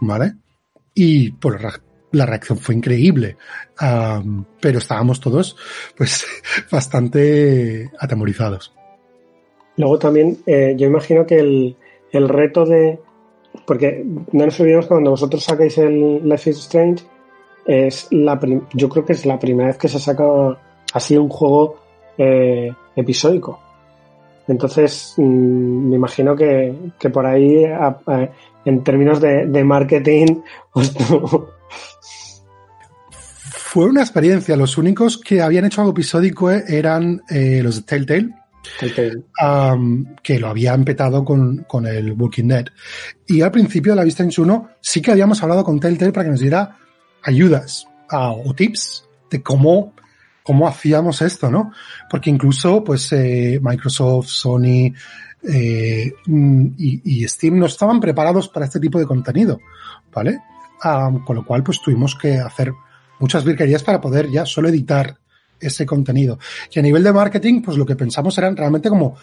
¿vale? 0.00 0.34
Y 0.94 1.32
pues 1.32 1.60
la- 1.62 1.80
reacción 2.26 2.56
fue 2.58 2.74
increíble, 2.74 3.36
pero 4.60 4.78
estábamos 4.78 5.20
todos, 5.20 5.54
pues, 5.98 6.24
bastante 6.70 7.90
atemorizados. 7.98 8.72
Luego 9.76 9.98
también, 9.98 10.38
eh, 10.46 10.74
yo 10.78 10.86
imagino 10.86 11.26
que 11.26 11.36
el, 11.36 11.76
el 12.12 12.28
reto 12.28 12.64
de. 12.64 12.98
Porque 13.66 14.02
no 14.32 14.46
nos 14.46 14.58
olvidemos 14.60 14.86
que 14.86 14.90
cuando 14.90 15.10
vosotros 15.10 15.44
sacáis 15.44 15.76
el 15.76 16.26
Life 16.26 16.48
is 16.48 16.58
Strange, 16.58 17.04
es 17.66 18.08
la 18.10 18.40
yo 18.72 18.88
creo 18.88 19.04
que 19.04 19.12
es 19.12 19.26
la 19.26 19.38
primera 19.38 19.68
vez 19.68 19.76
que 19.76 19.88
se 19.88 19.98
saca 19.98 20.24
así 20.94 21.16
un 21.18 21.28
juego 21.28 21.85
eh, 22.18 22.72
episódico. 22.94 23.60
Entonces, 24.48 25.14
mm, 25.16 25.88
me 25.90 25.96
imagino 25.96 26.36
que, 26.36 26.74
que 26.98 27.10
por 27.10 27.26
ahí, 27.26 27.64
a- 27.64 27.98
a- 28.06 28.28
en 28.64 28.82
términos 28.84 29.20
de, 29.20 29.46
de 29.46 29.64
marketing, 29.64 30.42
tu- 30.74 31.46
Fue 33.50 33.86
una 33.86 34.00
experiencia. 34.02 34.56
Los 34.56 34.78
únicos 34.78 35.18
que 35.18 35.42
habían 35.42 35.64
hecho 35.66 35.80
algo 35.82 35.92
episódico 35.92 36.50
eran 36.50 37.20
eh, 37.28 37.60
los 37.62 37.76
de 37.76 37.82
Telltale, 37.82 38.30
um, 39.42 40.14
que 40.22 40.38
lo 40.38 40.48
habían 40.48 40.84
petado 40.84 41.24
con, 41.24 41.64
con 41.68 41.86
el 41.86 42.12
Walking 42.12 42.48
Dead. 42.48 42.66
Y 43.26 43.42
al 43.42 43.50
principio 43.52 43.92
de 43.92 43.96
la 43.96 44.04
Vista 44.04 44.24
1 44.24 44.68
sí 44.80 45.02
que 45.02 45.10
habíamos 45.12 45.42
hablado 45.42 45.62
con 45.62 45.78
Telltale 45.78 46.12
para 46.12 46.24
que 46.24 46.30
nos 46.30 46.40
diera 46.40 46.76
ayudas 47.22 47.86
ah, 48.10 48.32
o 48.32 48.54
tips 48.54 49.04
de 49.30 49.42
cómo, 49.42 49.92
cómo 50.46 50.68
hacíamos 50.68 51.20
esto, 51.22 51.50
¿no? 51.50 51.72
Porque 52.08 52.30
incluso, 52.30 52.84
pues, 52.84 53.12
eh, 53.12 53.58
Microsoft, 53.60 54.28
Sony 54.28 54.92
eh, 55.42 56.12
mm, 56.24 56.66
y, 56.78 57.26
Steam 57.26 57.58
no 57.58 57.66
estaban 57.66 57.98
preparados 57.98 58.48
para 58.48 58.66
este 58.66 58.78
tipo 58.78 58.98
de 58.98 59.06
contenido, 59.06 59.58
¿vale? 60.14 60.38
Con 60.80 61.34
lo 61.34 61.44
cual, 61.44 61.64
pues, 61.64 61.80
tuvimos 61.82 62.14
que 62.14 62.38
hacer 62.38 62.72
muchas 63.18 63.44
virguerías 63.44 63.82
para 63.82 64.00
poder 64.00 64.30
ya 64.30 64.46
solo 64.46 64.68
editar 64.68 65.18
ese 65.58 65.84
contenido. 65.84 66.38
Y 66.72 66.78
a 66.78 66.82
nivel 66.82 67.02
de 67.02 67.12
marketing, 67.12 67.62
pues 67.62 67.76
lo 67.76 67.84
que 67.84 67.96
pensamos 67.96 68.38
eran 68.38 68.56
realmente 68.56 68.88
como 68.88 69.16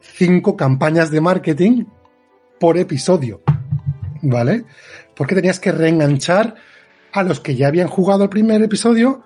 cinco 0.00 0.56
campañas 0.56 1.10
de 1.10 1.20
marketing 1.20 1.86
por 2.60 2.78
episodio, 2.78 3.40
¿vale? 4.22 4.64
Porque 5.16 5.34
tenías 5.34 5.58
que 5.58 5.72
reenganchar 5.72 6.54
a 7.12 7.22
los 7.24 7.40
que 7.40 7.56
ya 7.56 7.66
habían 7.66 7.88
jugado 7.88 8.24
el 8.24 8.30
primer 8.30 8.62
episodio 8.62 9.24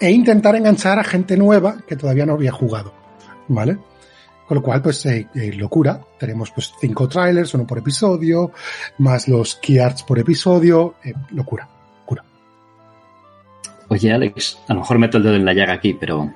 e 0.00 0.10
intentar 0.10 0.54
enganchar 0.56 0.98
a 0.98 1.04
gente 1.04 1.36
nueva 1.36 1.78
que 1.86 1.96
todavía 1.96 2.26
no 2.26 2.34
había 2.34 2.52
jugado, 2.52 2.92
¿vale? 3.48 3.78
Con 4.46 4.56
lo 4.56 4.62
cual, 4.62 4.80
pues, 4.80 5.04
eh, 5.06 5.26
eh, 5.34 5.52
locura. 5.54 6.00
Tenemos, 6.18 6.52
pues, 6.52 6.72
cinco 6.80 7.08
trailers, 7.08 7.52
uno 7.54 7.66
por 7.66 7.78
episodio, 7.78 8.52
más 8.98 9.26
los 9.26 9.56
key 9.56 9.78
arts 9.78 10.04
por 10.04 10.18
episodio, 10.18 10.94
eh, 11.04 11.12
locura. 11.30 11.68
Oye, 13.88 14.12
Alex, 14.12 14.58
a 14.66 14.74
lo 14.74 14.80
mejor 14.80 14.98
meto 14.98 15.18
el 15.18 15.22
dedo 15.22 15.36
en 15.36 15.44
la 15.44 15.54
llaga 15.54 15.74
aquí, 15.74 15.94
pero 15.94 16.32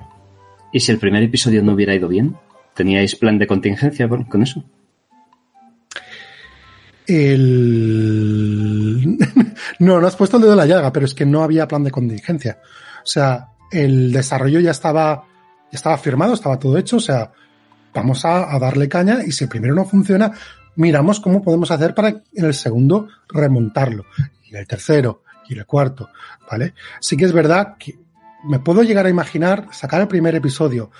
¿y 0.71 0.79
si 0.79 0.91
el 0.91 0.99
primer 0.99 1.23
episodio 1.23 1.61
no 1.61 1.73
hubiera 1.73 1.93
ido 1.93 2.07
bien? 2.07 2.37
¿Teníais 2.73 3.15
plan 3.15 3.37
de 3.37 3.47
contingencia 3.47 4.07
con 4.07 4.23
con 4.23 4.41
eso? 4.41 4.63
El... 7.07 9.17
no, 9.79 9.99
no 9.99 10.07
has 10.07 10.15
puesto 10.15 10.37
el 10.37 10.43
dedo 10.43 10.53
en 10.53 10.59
la 10.59 10.65
llaga, 10.65 10.93
pero 10.93 11.05
es 11.05 11.13
que 11.13 11.25
no 11.25 11.43
había 11.43 11.67
plan 11.67 11.83
de 11.83 11.91
contingencia. 11.91 12.59
O 13.03 13.05
sea, 13.05 13.49
el 13.71 14.11
desarrollo 14.11 14.59
ya 14.59 14.71
estaba, 14.71 15.25
estaba 15.71 15.97
firmado, 15.97 16.33
estaba 16.33 16.59
todo 16.59 16.77
hecho. 16.77 16.97
O 16.97 17.01
sea, 17.01 17.31
vamos 17.93 18.25
a, 18.25 18.53
a 18.53 18.59
darle 18.59 18.89
caña 18.89 19.19
y 19.25 19.31
si 19.31 19.45
el 19.45 19.49
primero 19.49 19.75
no 19.75 19.85
funciona, 19.85 20.31
miramos 20.75 21.19
cómo 21.19 21.41
podemos 21.41 21.71
hacer 21.71 21.93
para 21.93 22.09
en 22.09 22.45
el 22.45 22.53
segundo 22.53 23.07
remontarlo. 23.29 24.05
Y 24.43 24.55
el 24.55 24.67
tercero, 24.67 25.23
y 25.47 25.57
el 25.57 25.65
cuarto, 25.65 26.09
¿vale? 26.49 26.73
Sí 26.99 27.17
que 27.17 27.25
es 27.25 27.33
verdad 27.33 27.75
que 27.77 27.99
me 28.43 28.59
puedo 28.59 28.83
llegar 28.83 29.05
a 29.05 29.09
imaginar 29.09 29.67
sacar 29.71 30.01
el 30.01 30.07
primer 30.07 30.35
episodio 30.35 30.91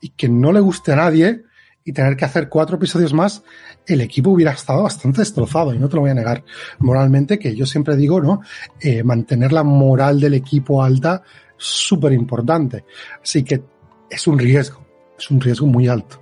y 0.00 0.10
que 0.10 0.28
no 0.28 0.52
le 0.52 0.60
guste 0.60 0.92
a 0.92 0.96
nadie 0.96 1.44
y 1.84 1.92
tener 1.92 2.16
que 2.16 2.24
hacer 2.24 2.48
cuatro 2.48 2.76
episodios 2.76 3.14
más, 3.14 3.42
el 3.86 4.02
equipo 4.02 4.30
hubiera 4.30 4.52
estado 4.52 4.82
bastante 4.82 5.22
destrozado 5.22 5.72
y 5.72 5.78
no 5.78 5.88
te 5.88 5.96
lo 5.96 6.02
voy 6.02 6.10
a 6.10 6.14
negar 6.14 6.44
moralmente, 6.78 7.38
que 7.38 7.56
yo 7.56 7.64
siempre 7.64 7.96
digo, 7.96 8.20
¿no? 8.20 8.42
Eh, 8.80 9.02
mantener 9.02 9.52
la 9.52 9.62
moral 9.62 10.20
del 10.20 10.34
equipo 10.34 10.82
alta 10.82 11.22
súper 11.60 12.12
importante. 12.12 12.84
Así 13.22 13.44
que 13.44 13.62
es 14.08 14.26
un 14.26 14.38
riesgo, 14.38 14.80
es 15.18 15.30
un 15.30 15.40
riesgo 15.40 15.66
muy 15.66 15.86
alto. 15.86 16.20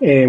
Eh, 0.00 0.28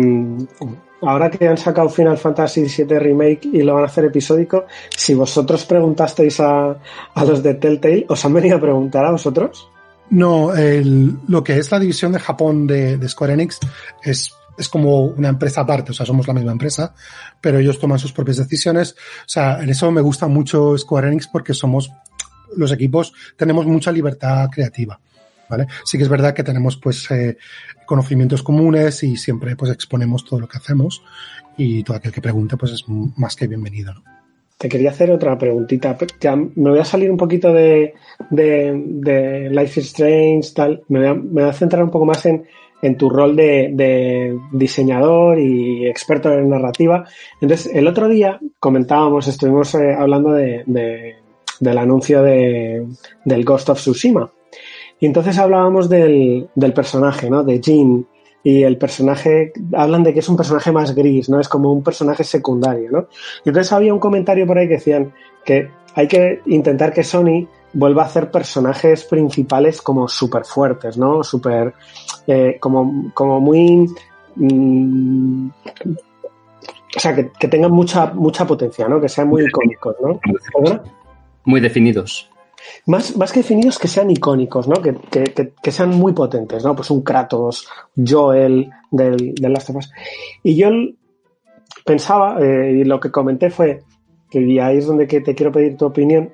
ahora 1.01 1.29
que 1.31 1.47
han 1.47 1.57
sacado 1.57 1.89
Final 1.89 2.17
Fantasy 2.17 2.63
VII 2.63 2.99
Remake 2.99 3.49
y 3.51 3.61
lo 3.61 3.75
van 3.75 3.83
a 3.83 3.87
hacer 3.87 4.05
episódico, 4.05 4.65
si 4.89 5.13
vosotros 5.13 5.65
preguntasteis 5.65 6.39
a, 6.39 6.77
a 7.13 7.25
los 7.25 7.41
de 7.41 7.55
Telltale, 7.55 8.05
¿os 8.09 8.23
han 8.25 8.33
venido 8.33 8.57
a 8.57 8.61
preguntar 8.61 9.05
a 9.05 9.11
vosotros? 9.11 9.69
No, 10.09 10.53
el, 10.53 11.17
lo 11.27 11.43
que 11.43 11.57
es 11.57 11.71
la 11.71 11.79
división 11.79 12.11
de 12.11 12.19
Japón 12.19 12.67
de, 12.67 12.97
de 12.97 13.09
Square 13.09 13.33
Enix 13.33 13.59
es, 14.03 14.31
es 14.57 14.69
como 14.69 15.05
una 15.05 15.29
empresa 15.29 15.61
aparte, 15.61 15.91
o 15.91 15.93
sea, 15.95 16.05
somos 16.05 16.27
la 16.27 16.33
misma 16.33 16.51
empresa, 16.51 16.93
pero 17.41 17.57
ellos 17.57 17.79
toman 17.79 17.97
sus 17.97 18.11
propias 18.11 18.37
decisiones. 18.37 18.95
O 19.21 19.27
sea, 19.27 19.61
en 19.61 19.69
eso 19.69 19.91
me 19.91 20.01
gusta 20.01 20.27
mucho 20.27 20.77
Square 20.77 21.07
Enix 21.07 21.27
porque 21.27 21.53
somos 21.53 21.91
los 22.57 22.71
equipos, 22.71 23.13
tenemos 23.37 23.65
mucha 23.65 23.91
libertad 23.91 24.49
creativa. 24.51 24.99
¿Vale? 25.47 25.67
Sí 25.83 25.97
que 25.97 26.03
es 26.03 26.09
verdad 26.09 26.33
que 26.33 26.43
tenemos 26.43 26.77
pues 26.77 27.09
eh, 27.11 27.37
conocimientos 27.85 28.41
comunes 28.41 29.03
y 29.03 29.15
siempre 29.15 29.55
pues 29.55 29.71
exponemos 29.71 30.25
todo 30.25 30.39
lo 30.39 30.47
que 30.47 30.57
hacemos 30.57 31.03
y 31.55 31.83
todo 31.83 31.97
aquel 31.97 32.11
que 32.11 32.21
pregunte 32.21 32.57
pues 32.57 32.71
es 32.71 32.83
más 32.87 33.35
que 33.35 33.45
bienvenido. 33.45 33.93
Te 34.57 34.67
quería 34.67 34.89
hacer 34.89 35.11
otra 35.11 35.37
preguntita. 35.37 35.95
Ya 36.19 36.35
me 36.35 36.69
voy 36.71 36.79
a 36.79 36.85
salir 36.85 37.11
un 37.11 37.17
poquito 37.17 37.53
de, 37.53 37.93
de, 38.31 39.49
Life 39.51 39.81
is 39.81 39.87
Strange, 39.87 40.49
tal. 40.55 40.81
Me 40.87 40.99
voy 40.99 41.07
a, 41.09 41.13
me 41.13 41.41
voy 41.41 41.49
a 41.49 41.53
centrar 41.53 41.83
un 41.83 41.91
poco 41.91 42.05
más 42.05 42.25
en, 42.25 42.45
en 42.81 42.97
tu 42.97 43.09
rol 43.09 43.35
de, 43.35 44.37
diseñador 44.51 45.39
y 45.39 45.87
experto 45.87 46.31
en 46.31 46.49
narrativa. 46.49 47.05
Entonces, 47.41 47.73
el 47.73 47.87
otro 47.87 48.07
día 48.07 48.39
comentábamos, 48.59 49.27
estuvimos 49.27 49.73
eh, 49.75 49.93
hablando 49.97 50.31
de, 50.31 51.15
del 51.59 51.77
anuncio 51.77 52.21
de, 52.23 52.87
del 53.23 53.45
Ghost 53.45 53.69
of 53.69 53.79
Tsushima. 53.79 54.31
Y 54.99 55.05
entonces 55.05 55.37
hablábamos 55.37 55.89
del, 55.89 56.49
del 56.55 56.73
personaje, 56.73 57.29
¿no? 57.29 57.43
De 57.43 57.61
Jin. 57.61 58.07
Y 58.43 58.61
el 58.63 58.77
personaje, 58.77 59.53
hablan 59.73 60.03
de 60.03 60.13
que 60.13 60.19
es 60.19 60.29
un 60.29 60.37
personaje 60.37 60.71
más 60.71 60.93
gris, 60.93 61.29
¿no? 61.29 61.39
Es 61.39 61.49
como 61.49 61.73
un 61.73 61.83
personaje 61.83 62.23
secundario, 62.23 62.91
¿no? 62.91 63.07
Y 63.43 63.49
entonces 63.49 63.73
había 63.73 63.93
un 63.93 63.99
comentario 63.99 64.45
por 64.45 64.57
ahí 64.57 64.67
que 64.67 64.75
decían 64.75 65.13
que 65.43 65.69
hay 65.95 66.07
que 66.07 66.41
intentar 66.45 66.93
que 66.93 67.03
Sony 67.03 67.47
vuelva 67.73 68.03
a 68.03 68.05
hacer 68.05 68.29
personajes 68.29 69.03
principales 69.05 69.81
como 69.81 70.07
súper 70.07 70.45
fuertes, 70.45 70.97
¿no? 70.97 71.23
Súper, 71.23 71.73
eh, 72.27 72.57
como, 72.59 73.11
como 73.13 73.39
muy... 73.39 73.89
Mmm, 74.35 75.49
o 76.95 76.99
sea, 76.99 77.13
que, 77.13 77.29
que, 77.31 77.47
tengan 77.47 77.71
mucha, 77.71 78.13
mucha 78.13 78.45
potencia, 78.45 78.87
¿no? 78.87 79.01
Que 79.01 79.09
sean 79.09 79.27
muy 79.27 79.43
icónicos, 79.43 79.95
¿no? 80.01 80.19
¿Perdona? 80.53 80.83
Muy 81.45 81.61
definidos. 81.61 82.29
Más, 82.87 83.15
más 83.15 83.31
que 83.31 83.41
definidos, 83.41 83.77
que 83.77 83.87
sean 83.87 84.09
icónicos, 84.09 84.67
¿no? 84.67 84.81
Que, 84.81 84.95
que, 84.95 85.53
que, 85.61 85.71
sean 85.71 85.89
muy 85.89 86.13
potentes, 86.13 86.63
¿no? 86.63 86.75
Pues 86.75 86.89
un 86.89 87.03
Kratos, 87.03 87.67
Joel 87.95 88.69
del, 88.91 89.35
del 89.35 89.53
Last 89.53 89.69
of 89.69 89.77
Us. 89.77 89.91
Y 90.43 90.55
yo 90.55 90.69
pensaba, 91.85 92.37
eh, 92.41 92.79
y 92.81 92.83
lo 92.83 92.99
que 92.99 93.11
comenté 93.11 93.49
fue, 93.49 93.83
que 94.29 94.61
ahí 94.61 94.77
es 94.77 94.87
donde 94.87 95.05
te 95.05 95.35
quiero 95.35 95.51
pedir 95.51 95.77
tu 95.77 95.85
opinión, 95.85 96.33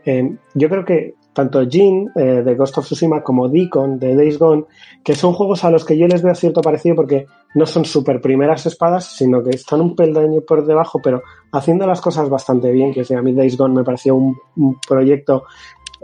yo 0.56 0.70
creo 0.70 0.86
que 0.86 1.16
tanto 1.34 1.66
Jin 1.68 2.12
eh, 2.16 2.42
de 2.44 2.56
Ghost 2.56 2.78
of 2.78 2.86
Tsushima 2.86 3.24
como 3.24 3.48
Deacon 3.48 4.00
de 4.00 4.16
Days 4.16 4.38
Gone, 4.38 4.66
que 5.04 5.16
son 5.16 5.34
juegos 5.34 5.64
a 5.64 5.72
los 5.72 5.86
que 5.86 5.98
yo 5.98 6.08
les 6.08 6.22
veo 6.22 6.36
cierto 6.36 6.62
parecido 6.62 6.96
porque 6.96 7.26
no 7.56 7.66
son 7.66 7.86
super 7.86 8.22
primeras 8.22 8.66
espadas, 8.66 9.06
sino 9.06 9.44
que 9.44 9.52
están 9.52 9.82
un 9.82 9.96
peldaño 9.96 10.42
por 10.42 10.66
debajo, 10.66 11.00
pero 11.04 11.22
haciendo 11.52 11.88
las 11.88 12.02
cosas 12.02 12.30
bastante 12.30 12.72
bien, 12.72 12.94
que 12.94 13.06
sea, 13.06 13.20
a 13.20 13.22
mí 13.22 13.34
Days 13.34 13.58
Gone 13.58 13.76
me 13.76 13.84
pareció 13.84 14.16
un, 14.16 14.36
un 14.58 14.78
proyecto 14.88 15.46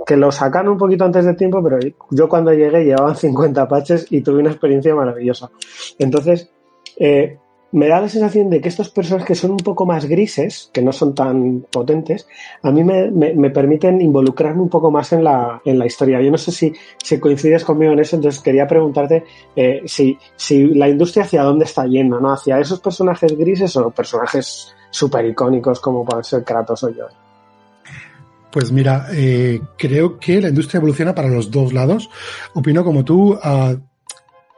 que 0.06 0.16
lo 0.16 0.32
sacaron 0.32 0.74
un 0.74 0.78
poquito 0.78 1.06
antes 1.06 1.26
de 1.26 1.34
tiempo, 1.34 1.62
pero 1.64 1.80
yo 2.12 2.30
cuando 2.30 2.54
llegué 2.54 2.86
llevaban 2.86 3.16
50 3.16 3.68
patches 3.68 4.08
y 4.12 4.22
tuve 4.22 4.40
una 4.40 4.52
experiencia 4.52 4.94
maravillosa. 4.95 5.49
Entonces, 5.98 6.49
eh, 6.98 7.38
me 7.72 7.88
da 7.89 7.99
la 7.99 8.07
sensación 8.07 8.49
de 8.49 8.61
que 8.61 8.69
estos 8.69 8.89
personajes 8.89 9.27
que 9.27 9.35
son 9.35 9.52
un 9.52 9.57
poco 9.57 9.85
más 9.85 10.06
grises, 10.06 10.69
que 10.73 10.81
no 10.81 10.94
son 10.94 11.14
tan 11.14 11.65
potentes, 11.69 12.27
a 12.64 12.72
mí 12.72 12.84
me, 12.84 13.11
me- 13.11 13.34
me 13.34 13.49
permiten 13.49 13.99
involucrarme 14.02 14.61
un 14.61 14.69
poco 14.69 14.89
más 14.89 15.11
en 15.14 15.23
la, 15.23 15.61
en 15.65 15.77
la 15.77 15.85
historia. 15.85 16.22
Yo 16.22 16.31
no 16.31 16.38
sé 16.38 16.52
si, 16.52 16.73
si 17.03 17.19
coincides 17.19 17.65
conmigo 17.65 17.91
en 17.91 17.99
eso, 17.99 18.15
entonces 18.15 18.41
quería 18.41 18.68
preguntarte 18.68 19.26
eh, 19.56 19.81
si, 19.85 20.18
si 20.35 20.68
la 20.73 20.88
industria 20.88 21.23
hacia 21.26 21.44
dónde 21.44 21.65
está 21.65 21.85
yendo, 21.85 22.19
¿no? 22.22 22.31
Hacia 22.31 22.60
esos 22.60 22.80
personajes 22.80 23.38
grises 23.38 23.76
o 23.76 23.91
personajes 23.91 24.73
súper 24.89 25.26
icónicos 25.26 25.80
como 25.81 26.06
pueden 26.06 26.23
ser 26.23 26.44
Kratos 26.45 26.84
o 26.84 26.88
Joel. 26.88 27.14
Pues 28.49 28.72
mira, 28.72 29.07
eh, 29.14 29.60
creo 29.77 30.18
que 30.18 30.41
la 30.41 30.48
industria 30.49 30.77
evoluciona 30.77 31.14
para 31.14 31.27
los 31.27 31.52
dos 31.52 31.73
lados. 31.73 32.10
Opino 32.53 32.84
como 32.84 33.03
tú. 33.03 33.38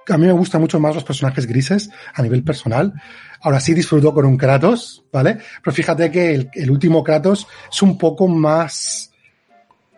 A 0.10 0.18
mí 0.18 0.26
me 0.26 0.32
gustan 0.34 0.62
mucho 0.62 0.80
más 0.80 0.96
los 0.96 1.04
personajes 1.04 1.46
grises 1.46 1.90
a 2.14 2.22
nivel 2.22 2.44
personal. 2.44 2.94
Ahora 3.42 3.60
sí 3.60 3.74
disfruto 3.74 4.14
con 4.14 4.26
un 4.26 4.38
Kratos, 4.38 5.06
¿vale? 5.12 5.38
Pero 5.64 5.74
fíjate 5.74 6.12
que 6.12 6.34
el, 6.34 6.50
el 6.54 6.72
último 6.72 7.04
Kratos 7.04 7.48
es 7.72 7.82
un 7.82 7.98
poco 7.98 8.28
más 8.28 9.12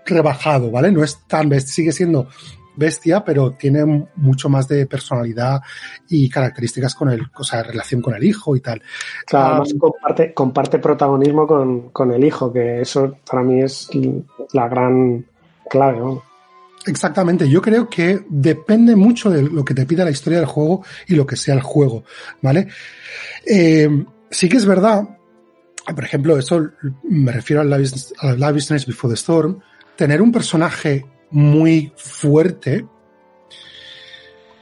rebajado, 0.05 0.71
¿vale? 0.71 0.91
No 0.91 1.03
es 1.03 1.19
tan 1.27 1.49
bestia, 1.49 1.73
sigue 1.73 1.91
siendo 1.91 2.27
bestia, 2.75 3.23
pero 3.23 3.51
tiene 3.53 4.07
mucho 4.15 4.49
más 4.49 4.67
de 4.67 4.85
personalidad 4.85 5.61
y 6.09 6.29
características 6.29 6.95
con 6.95 7.09
el, 7.09 7.27
o 7.37 7.43
sea, 7.43 7.63
relación 7.63 8.01
con 8.01 8.15
el 8.15 8.23
hijo 8.23 8.55
y 8.55 8.61
tal. 8.61 8.81
Claro, 9.25 9.45
Ah, 9.45 9.49
además 9.49 9.73
comparte, 9.79 10.33
comparte 10.33 10.79
protagonismo 10.79 11.47
con, 11.47 11.89
con 11.89 12.11
el 12.11 12.23
hijo, 12.23 12.51
que 12.51 12.81
eso 12.81 13.17
para 13.29 13.43
mí 13.43 13.61
es 13.61 13.89
la 14.53 14.67
gran 14.67 15.25
clave, 15.69 15.99
¿no? 15.99 16.23
Exactamente, 16.87 17.47
yo 17.47 17.61
creo 17.61 17.87
que 17.89 18.25
depende 18.29 18.95
mucho 18.95 19.29
de 19.29 19.43
lo 19.43 19.63
que 19.63 19.73
te 19.75 19.85
pida 19.85 20.03
la 20.03 20.11
historia 20.11 20.39
del 20.39 20.47
juego 20.47 20.83
y 21.07 21.15
lo 21.15 21.25
que 21.27 21.35
sea 21.35 21.53
el 21.53 21.61
juego, 21.61 22.03
¿vale? 22.41 22.67
Eh, 23.45 24.03
sí 24.31 24.49
que 24.49 24.57
es 24.57 24.65
verdad, 24.65 25.07
por 25.85 26.03
ejemplo, 26.03 26.37
eso 26.37 26.69
me 27.03 27.31
refiero 27.31 27.61
al 27.61 27.69
Live 27.69 27.83
is- 27.83 28.13
Strange 28.63 28.85
Before 28.87 29.11
the 29.11 29.15
Storm, 29.15 29.59
tener 29.95 30.21
un 30.21 30.31
personaje 30.31 31.05
muy 31.29 31.93
fuerte 31.95 32.85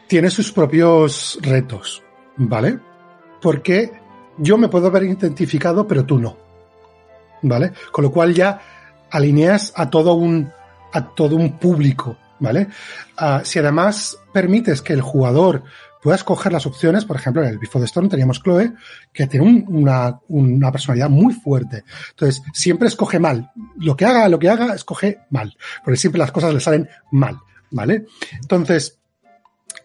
tiene 0.08 0.30
sus 0.30 0.52
propios 0.52 1.38
retos, 1.42 2.04
¿vale? 2.36 2.80
Porque 3.42 3.92
yo 4.38 4.58
me 4.58 4.68
puedo 4.68 4.88
haber 4.88 5.04
identificado, 5.04 5.88
pero 5.88 6.04
tú 6.06 6.20
no, 6.20 6.36
¿vale? 7.44 7.72
Con 7.92 8.04
lo 8.04 8.12
cual 8.12 8.34
ya 8.34 8.60
alineas 9.12 9.72
a 9.76 9.90
todo 9.90 10.16
un 10.16 10.52
a 10.94 11.06
todo 11.16 11.36
un 11.36 11.58
público, 11.58 12.18
¿vale? 12.40 12.68
Ah, 13.18 13.42
si 13.44 13.60
además 13.60 14.18
permites 14.34 14.82
que 14.82 14.94
el 14.94 15.02
jugador 15.02 15.64
pueda 16.02 16.16
escoger 16.16 16.54
las 16.54 16.66
opciones, 16.66 17.04
por 17.04 17.18
ejemplo, 17.18 17.44
en 17.44 17.50
el 17.50 17.58
Before 17.60 17.82
the 17.82 17.86
Storm 17.88 18.08
teníamos 18.08 18.42
Chloe, 18.42 18.72
que 19.12 19.28
tiene 19.28 19.46
un- 19.46 19.66
una, 19.68 20.18
una 20.30 20.72
personalidad 20.72 21.10
muy 21.10 21.34
fuerte. 21.34 21.84
Entonces, 22.12 22.42
siempre 22.54 22.88
escoge 22.88 23.20
mal. 23.20 23.52
Lo 23.78 23.98
que 23.98 24.06
haga, 24.06 24.30
lo 24.30 24.40
que 24.40 24.48
haga, 24.50 24.74
escoge 24.74 25.20
mal. 25.30 25.58
Porque 25.84 25.98
siempre 25.98 26.20
las 26.20 26.32
cosas 26.32 26.54
le 26.54 26.62
salen 26.62 26.88
mal, 27.12 27.38
¿vale? 27.72 28.06
Entonces, 28.42 28.98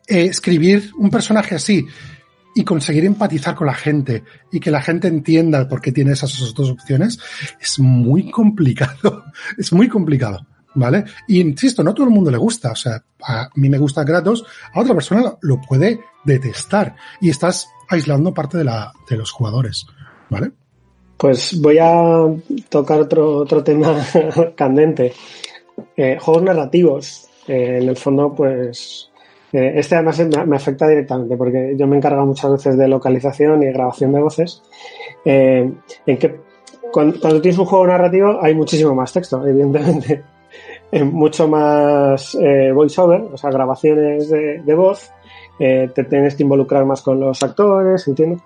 eh, 0.06 0.26
escribir 0.26 0.92
un 0.96 1.10
personaje 1.10 1.56
así 1.56 1.84
y 2.54 2.62
conseguir 2.62 3.04
empatizar 3.04 3.56
con 3.56 3.66
la 3.66 3.74
gente 3.74 4.22
y 4.52 4.60
que 4.60 4.70
la 4.70 4.80
gente 4.82 5.08
entienda 5.08 5.66
por 5.68 5.80
qué 5.80 5.90
tiene 5.90 6.12
esas 6.12 6.54
dos 6.54 6.70
opciones 6.70 7.18
es 7.60 7.80
muy 7.80 8.30
complicado. 8.30 9.24
Es 9.58 9.72
muy 9.72 9.88
complicado. 9.88 10.46
¿Vale? 10.76 11.04
Y 11.28 11.40
insisto, 11.40 11.82
no 11.82 11.90
a 11.90 11.94
todo 11.94 12.06
el 12.06 12.12
mundo 12.12 12.30
le 12.30 12.36
gusta. 12.36 12.72
O 12.72 12.76
sea, 12.76 13.02
a 13.22 13.48
mí 13.54 13.68
me 13.68 13.78
gusta 13.78 14.04
Kratos, 14.04 14.44
a 14.72 14.80
otra 14.80 14.94
persona 14.94 15.34
lo 15.42 15.60
puede 15.60 16.00
detestar. 16.24 16.96
Y 17.20 17.30
estás 17.30 17.68
aislando 17.88 18.34
parte 18.34 18.58
de, 18.58 18.64
la, 18.64 18.92
de 19.08 19.16
los 19.16 19.30
jugadores. 19.30 19.86
¿Vale? 20.30 20.50
Pues 21.16 21.60
voy 21.60 21.78
a 21.80 22.26
tocar 22.68 23.00
otro, 23.00 23.38
otro 23.38 23.62
tema 23.62 24.04
candente. 24.56 25.12
Eh, 25.96 26.18
juegos 26.20 26.42
narrativos. 26.42 27.28
Eh, 27.46 27.78
en 27.82 27.88
el 27.88 27.96
fondo, 27.96 28.34
pues. 28.34 29.10
eh, 29.52 29.74
este 29.76 29.94
además 29.94 30.18
me, 30.18 30.46
me 30.46 30.56
afecta 30.56 30.88
directamente 30.88 31.36
porque 31.36 31.74
yo 31.76 31.86
me 31.86 31.96
encargo 31.96 32.26
muchas 32.26 32.50
veces 32.50 32.76
de 32.76 32.88
localización 32.88 33.62
y 33.62 33.66
grabación 33.66 34.12
de 34.12 34.20
voces. 34.20 34.62
En 35.24 35.82
que 36.04 36.40
cuando 36.94 37.40
tienes 37.40 37.58
un 37.58 37.66
juego 37.66 37.86
narrativo 37.86 38.38
hay 38.40 38.54
muchísimo 38.54 38.94
más 38.94 39.12
texto, 39.12 39.44
evidentemente. 39.46 40.22
Eh, 40.94 41.02
mucho 41.02 41.48
más 41.48 42.36
eh, 42.36 42.70
voiceover, 42.72 43.22
o 43.32 43.36
sea, 43.36 43.50
grabaciones 43.50 44.30
de, 44.30 44.62
de 44.62 44.74
voz. 44.76 45.10
Eh, 45.58 45.90
te 45.92 46.04
tienes 46.04 46.36
que 46.36 46.44
involucrar 46.44 46.84
más 46.84 47.02
con 47.02 47.18
los 47.18 47.42
actores, 47.42 48.06
entiendo. 48.06 48.40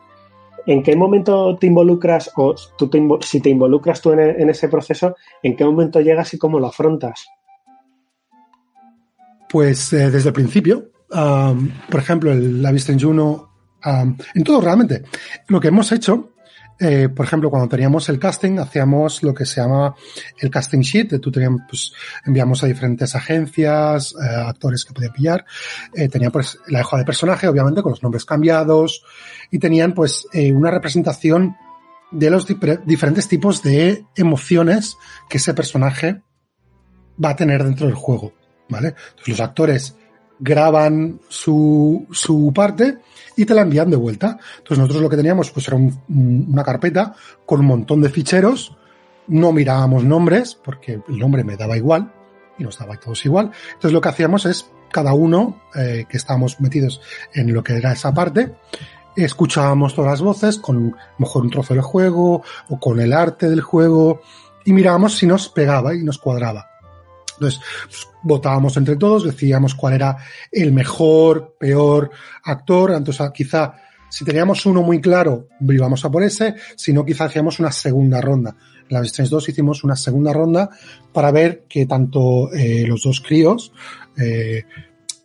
¿En 0.65 0.83
qué 0.83 0.97
momento 0.97 1.59
te 1.59 1.67
involucras 1.67 2.31
o 2.37 2.55
tú 2.79 2.89
te 2.89 3.07
si 3.21 3.41
te 3.43 3.51
involucras 3.51 4.01
tú 4.01 4.13
en, 4.13 4.21
e- 4.21 4.43
en 4.43 4.49
ese 4.49 4.71
proceso, 4.71 5.15
en 5.43 5.57
qué 5.57 5.65
momento 5.67 6.01
llegas 6.01 6.33
y 6.33 6.39
cómo 6.39 6.59
lo 6.59 6.69
afrontas? 6.69 7.27
Pues 9.51 9.93
eh, 9.93 10.11
desde 10.11 10.31
el 10.31 10.35
principio, 10.35 10.89
am, 11.13 11.71
por 11.91 12.01
ejemplo, 12.01 12.33
el 12.33 12.63
Live 12.63 12.77
is 12.77 12.81
Strange 12.81 13.05
1, 13.05 13.51
am, 13.83 14.17
en 14.35 14.43
todo 14.45 14.63
realmente, 14.63 15.03
lo 15.49 15.61
que 15.61 15.69
hemos 15.69 15.93
hecho, 15.93 16.31
eh, 16.81 17.09
por 17.09 17.27
ejemplo, 17.27 17.51
cuando 17.51 17.69
teníamos 17.69 18.09
el 18.09 18.19
casting, 18.19 18.59
hacíamos 18.59 19.23
lo 19.23 19.35
que 19.35 19.45
se 19.45 19.61
llama 19.61 19.95
el 20.39 20.51
casting 20.51 20.81
sheet, 20.81 21.11
de 21.11 21.19
tú 21.19 21.33
teníamos, 21.33 21.63
pues, 21.69 21.93
enviamos 22.25 22.63
a 22.63 22.67
diferentes 22.67 23.15
agencias, 23.15 24.15
eh, 24.15 24.35
actores 24.47 24.85
que 24.85 24.93
podían 24.93 25.13
pillar, 25.13 25.45
eh, 25.95 26.09
tenían 26.09 26.31
pues 26.31 26.59
la 26.69 26.81
hoja 26.81 26.99
de 26.99 27.05
personaje, 27.05 27.49
obviamente, 27.49 27.83
con 27.83 27.91
los 27.91 28.03
nombres 28.03 28.25
cambiados, 28.25 29.03
y 29.51 29.59
tenían 29.59 29.93
pues 29.93 30.29
eh, 30.33 30.53
una 30.53 30.71
representación 30.71 31.57
de 32.11 32.31
los 32.31 32.47
diferentes 32.47 33.29
tipos 33.29 33.63
de 33.63 34.05
emociones 34.17 34.97
que 35.29 35.39
ese 35.39 35.53
personaje 35.55 36.23
va 37.23 37.31
a 37.31 37.37
tener 37.37 37.65
dentro 37.65 37.87
del 37.87 37.97
juego, 37.97 38.33
¿vale? 38.69 38.95
Entonces 39.11 39.29
los 39.29 39.41
actores 39.41 39.97
graban 40.39 41.21
su, 41.29 42.07
su 42.13 42.53
parte 42.55 42.99
y 43.39 43.47
te 43.47 43.55
la 43.55 43.63
envían 43.63 43.89
de 43.91 43.97
vuelta. 43.97 44.37
Entonces 44.59 44.79
nosotros 44.79 45.03
lo 45.03 45.09
que 45.09 45.17
teníamos 45.17 45.51
pues 45.51 45.67
era 45.69 45.77
un- 45.77 45.99
un- 46.09 46.47
una 46.53 46.63
carpeta 46.65 47.15
con 47.47 47.61
un 47.61 47.67
montón 47.67 48.03
de 48.03 48.11
ficheros, 48.11 48.77
no 49.29 49.53
mirábamos 49.53 50.05
nombres 50.05 50.55
porque 50.55 51.01
el 51.09 51.19
nombre 51.19 51.45
me 51.45 51.57
daba 51.57 51.77
igual 51.77 52.13
y 52.59 52.65
nos 52.65 52.79
daba 52.79 52.97
todos 52.97 53.25
igual. 53.25 53.51
Entonces 53.69 53.93
lo 53.93 54.01
que 54.01 54.09
hacíamos 54.09 54.45
es 54.47 54.71
cada 54.91 55.13
uno 55.15 55.61
eh, 55.75 56.07
que 56.09 56.17
estábamos 56.17 56.61
metidos 56.61 57.01
en 57.35 57.53
lo 57.55 57.63
que 57.63 57.77
era 57.77 57.93
esa 57.93 58.13
parte, 58.13 58.55
escuchábamos 59.17 59.95
todas 59.95 60.13
las 60.13 60.21
voces 60.23 60.59
con 60.59 60.97
mejor 61.19 61.43
un 61.43 61.51
trozo 61.51 61.75
del 61.75 61.83
juego 61.83 62.43
o 62.69 62.81
con 62.81 63.01
el 63.01 63.13
arte 63.13 63.49
del 63.49 63.61
juego 63.61 64.21
y 64.65 64.73
mirábamos 64.73 65.17
si 65.17 65.27
nos 65.27 65.49
pegaba 65.49 65.95
y 65.95 66.03
nos 66.03 66.19
cuadraba. 66.19 66.71
Entonces, 67.39 67.61
pues, 67.85 68.09
votábamos 68.23 68.77
entre 68.77 68.97
todos, 68.97 69.25
decíamos 69.25 69.75
cuál 69.75 69.95
era 69.95 70.17
el 70.51 70.73
mejor, 70.73 71.57
peor 71.59 72.11
actor. 72.43 72.93
Entonces, 72.93 73.21
ah, 73.21 73.33
quizá 73.33 73.75
si 74.11 74.25
teníamos 74.25 74.65
uno 74.67 74.83
muy 74.83 75.01
claro, 75.01 75.49
íbamos 75.61 76.05
a 76.05 76.11
por 76.11 76.23
ese, 76.23 76.55
si 76.77 76.93
no, 76.93 77.05
quizá 77.05 77.25
hacíamos 77.25 77.61
una 77.61 77.71
segunda 77.71 78.21
ronda. 78.21 78.57
En 78.89 78.97
la 78.97 79.03
Strange 79.03 79.31
2 79.31 79.49
hicimos 79.51 79.85
una 79.85 79.97
segunda 79.97 80.33
ronda 80.33 80.71
para 81.13 81.31
ver 81.31 81.65
que 81.69 81.87
tanto 81.87 82.53
eh, 82.53 82.87
los 82.87 83.03
dos 83.03 83.21
críos 83.21 83.71
eh, 84.17 84.65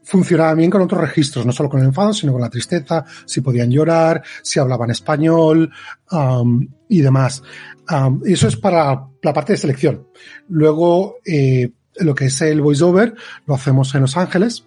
funcionaban 0.03 0.57
bien 0.57 0.69
con 0.69 0.81
otros 0.81 0.99
registros, 0.99 1.45
no 1.45 1.53
solo 1.53 1.69
con 1.69 1.79
el 1.79 1.87
enfado, 1.87 2.13
sino 2.13 2.33
con 2.33 2.41
la 2.41 2.49
tristeza, 2.49 3.05
si 3.25 3.39
podían 3.39 3.71
llorar, 3.71 4.21
si 4.41 4.59
hablaban 4.59 4.91
español 4.91 5.71
am, 6.09 6.67
y 6.89 7.01
demás. 7.01 7.41
Am, 7.87 8.21
eso 8.25 8.49
es 8.49 8.57
para 8.57 9.07
la 9.21 9.33
parte 9.33 9.53
de 9.53 9.57
selección. 9.57 10.07
Luego, 10.49 11.15
eh, 11.25 11.71
lo 11.97 12.15
que 12.15 12.25
es 12.25 12.41
el 12.41 12.61
voiceover 12.61 13.15
lo 13.45 13.55
hacemos 13.55 13.93
en 13.95 14.01
Los 14.01 14.17
Ángeles. 14.17 14.65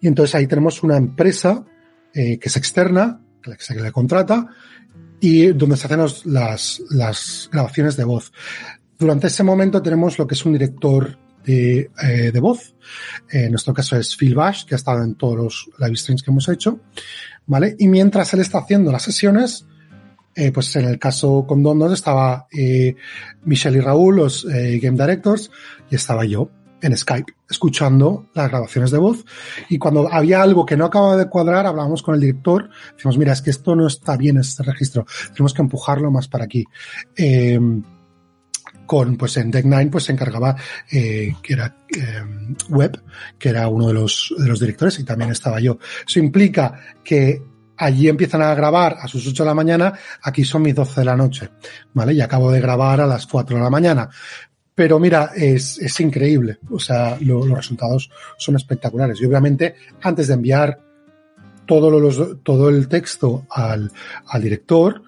Y 0.00 0.06
entonces 0.06 0.34
ahí 0.34 0.46
tenemos 0.46 0.82
una 0.82 0.96
empresa 0.96 1.64
eh, 2.14 2.38
que 2.38 2.48
es 2.48 2.56
externa, 2.56 3.20
que 3.42 3.74
le 3.74 3.92
contrata, 3.92 4.48
y 5.20 5.48
donde 5.48 5.76
se 5.76 5.86
hacen 5.86 6.00
las, 6.32 6.82
las 6.90 7.48
grabaciones 7.52 7.96
de 7.96 8.04
voz. 8.04 8.32
Durante 8.98 9.26
ese 9.26 9.42
momento 9.42 9.82
tenemos 9.82 10.18
lo 10.18 10.26
que 10.26 10.34
es 10.34 10.44
un 10.44 10.54
director 10.54 11.18
de, 11.44 11.90
eh, 12.02 12.30
de 12.32 12.40
voz. 12.40 12.74
En 13.30 13.50
nuestro 13.50 13.74
caso 13.74 13.96
es 13.96 14.16
Phil 14.16 14.34
Bash, 14.34 14.64
que 14.64 14.74
ha 14.74 14.76
estado 14.76 15.02
en 15.02 15.14
todos 15.14 15.36
los 15.36 15.70
live 15.78 15.96
streams 15.96 16.22
que 16.22 16.30
hemos 16.30 16.48
hecho. 16.48 16.80
¿Vale? 17.46 17.76
Y 17.78 17.88
mientras 17.88 18.32
él 18.34 18.40
está 18.40 18.58
haciendo 18.58 18.92
las 18.92 19.02
sesiones, 19.02 19.66
eh, 20.34 20.52
pues 20.52 20.74
en 20.76 20.84
el 20.84 20.98
caso 20.98 21.44
con 21.46 21.62
Dondos 21.62 21.92
estaba 21.92 22.46
eh, 22.52 22.94
Michelle 23.44 23.78
y 23.78 23.80
Raúl, 23.80 24.16
los 24.16 24.44
eh, 24.44 24.78
Game 24.80 24.96
Directors, 24.96 25.50
y 25.90 25.96
estaba 25.96 26.24
yo 26.24 26.50
en 26.82 26.96
Skype, 26.96 27.34
escuchando 27.48 28.26
las 28.32 28.48
grabaciones 28.48 28.90
de 28.90 28.98
voz. 28.98 29.24
Y 29.68 29.78
cuando 29.78 30.10
había 30.10 30.40
algo 30.40 30.64
que 30.64 30.76
no 30.76 30.86
acababa 30.86 31.16
de 31.16 31.28
cuadrar, 31.28 31.66
hablábamos 31.66 32.02
con 32.02 32.14
el 32.14 32.20
director, 32.20 32.70
decimos, 32.94 33.18
mira, 33.18 33.32
es 33.32 33.42
que 33.42 33.50
esto 33.50 33.76
no 33.76 33.86
está 33.86 34.16
bien, 34.16 34.38
este 34.38 34.62
registro, 34.62 35.04
tenemos 35.32 35.52
que 35.52 35.62
empujarlo 35.62 36.10
más 36.10 36.28
para 36.28 36.44
aquí. 36.44 36.64
Eh, 37.16 37.58
con, 38.86 39.16
pues 39.16 39.36
en 39.36 39.52
Deck 39.52 39.66
Nine, 39.66 39.86
pues 39.86 40.04
se 40.04 40.12
encargaba, 40.12 40.56
que 40.88 41.36
era 41.48 41.76
eh, 41.96 42.24
Web, 42.70 43.00
que 43.38 43.48
era 43.48 43.68
uno 43.68 43.86
de 43.86 43.94
los, 43.94 44.34
de 44.36 44.48
los 44.48 44.58
directores, 44.58 44.98
y 44.98 45.04
también 45.04 45.30
estaba 45.30 45.60
yo. 45.60 45.78
Eso 46.04 46.18
implica 46.18 46.74
que 47.04 47.40
allí 47.80 48.08
empiezan 48.08 48.42
a 48.42 48.54
grabar 48.54 48.96
a 49.00 49.08
sus 49.08 49.26
8 49.26 49.42
de 49.42 49.48
la 49.48 49.54
mañana, 49.54 49.92
aquí 50.22 50.44
son 50.44 50.62
mis 50.62 50.74
12 50.74 51.00
de 51.00 51.04
la 51.04 51.16
noche, 51.16 51.48
¿vale? 51.94 52.12
Y 52.14 52.20
acabo 52.20 52.50
de 52.52 52.60
grabar 52.60 53.00
a 53.00 53.06
las 53.06 53.26
4 53.26 53.56
de 53.56 53.62
la 53.62 53.70
mañana. 53.70 54.08
Pero 54.74 54.98
mira, 54.98 55.32
es, 55.34 55.78
es 55.78 56.00
increíble. 56.00 56.58
O 56.70 56.78
sea, 56.78 57.18
lo- 57.20 57.44
los 57.44 57.56
resultados 57.58 58.10
son 58.38 58.56
espectaculares. 58.56 59.20
Y 59.20 59.26
obviamente, 59.26 59.74
antes 60.02 60.28
de 60.28 60.34
enviar 60.34 60.78
todo, 61.66 61.90
lo- 61.90 62.36
todo 62.38 62.68
el 62.68 62.88
texto 62.88 63.46
al, 63.50 63.90
al 64.26 64.42
director, 64.42 65.02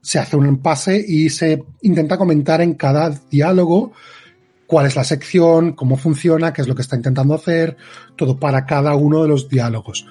se 0.00 0.18
hace 0.18 0.36
un 0.36 0.58
pase 0.62 1.02
y 1.06 1.30
se 1.30 1.64
intenta 1.82 2.16
comentar 2.18 2.60
en 2.60 2.74
cada 2.74 3.10
diálogo 3.30 3.92
cuál 4.66 4.86
es 4.86 4.96
la 4.96 5.04
sección, 5.04 5.72
cómo 5.72 5.96
funciona, 5.96 6.52
qué 6.52 6.62
es 6.62 6.68
lo 6.68 6.74
que 6.74 6.82
está 6.82 6.96
intentando 6.96 7.34
hacer, 7.34 7.76
todo 8.16 8.36
para 8.38 8.66
cada 8.66 8.94
uno 8.96 9.22
de 9.22 9.28
los 9.28 9.48
diálogos. 9.48 10.06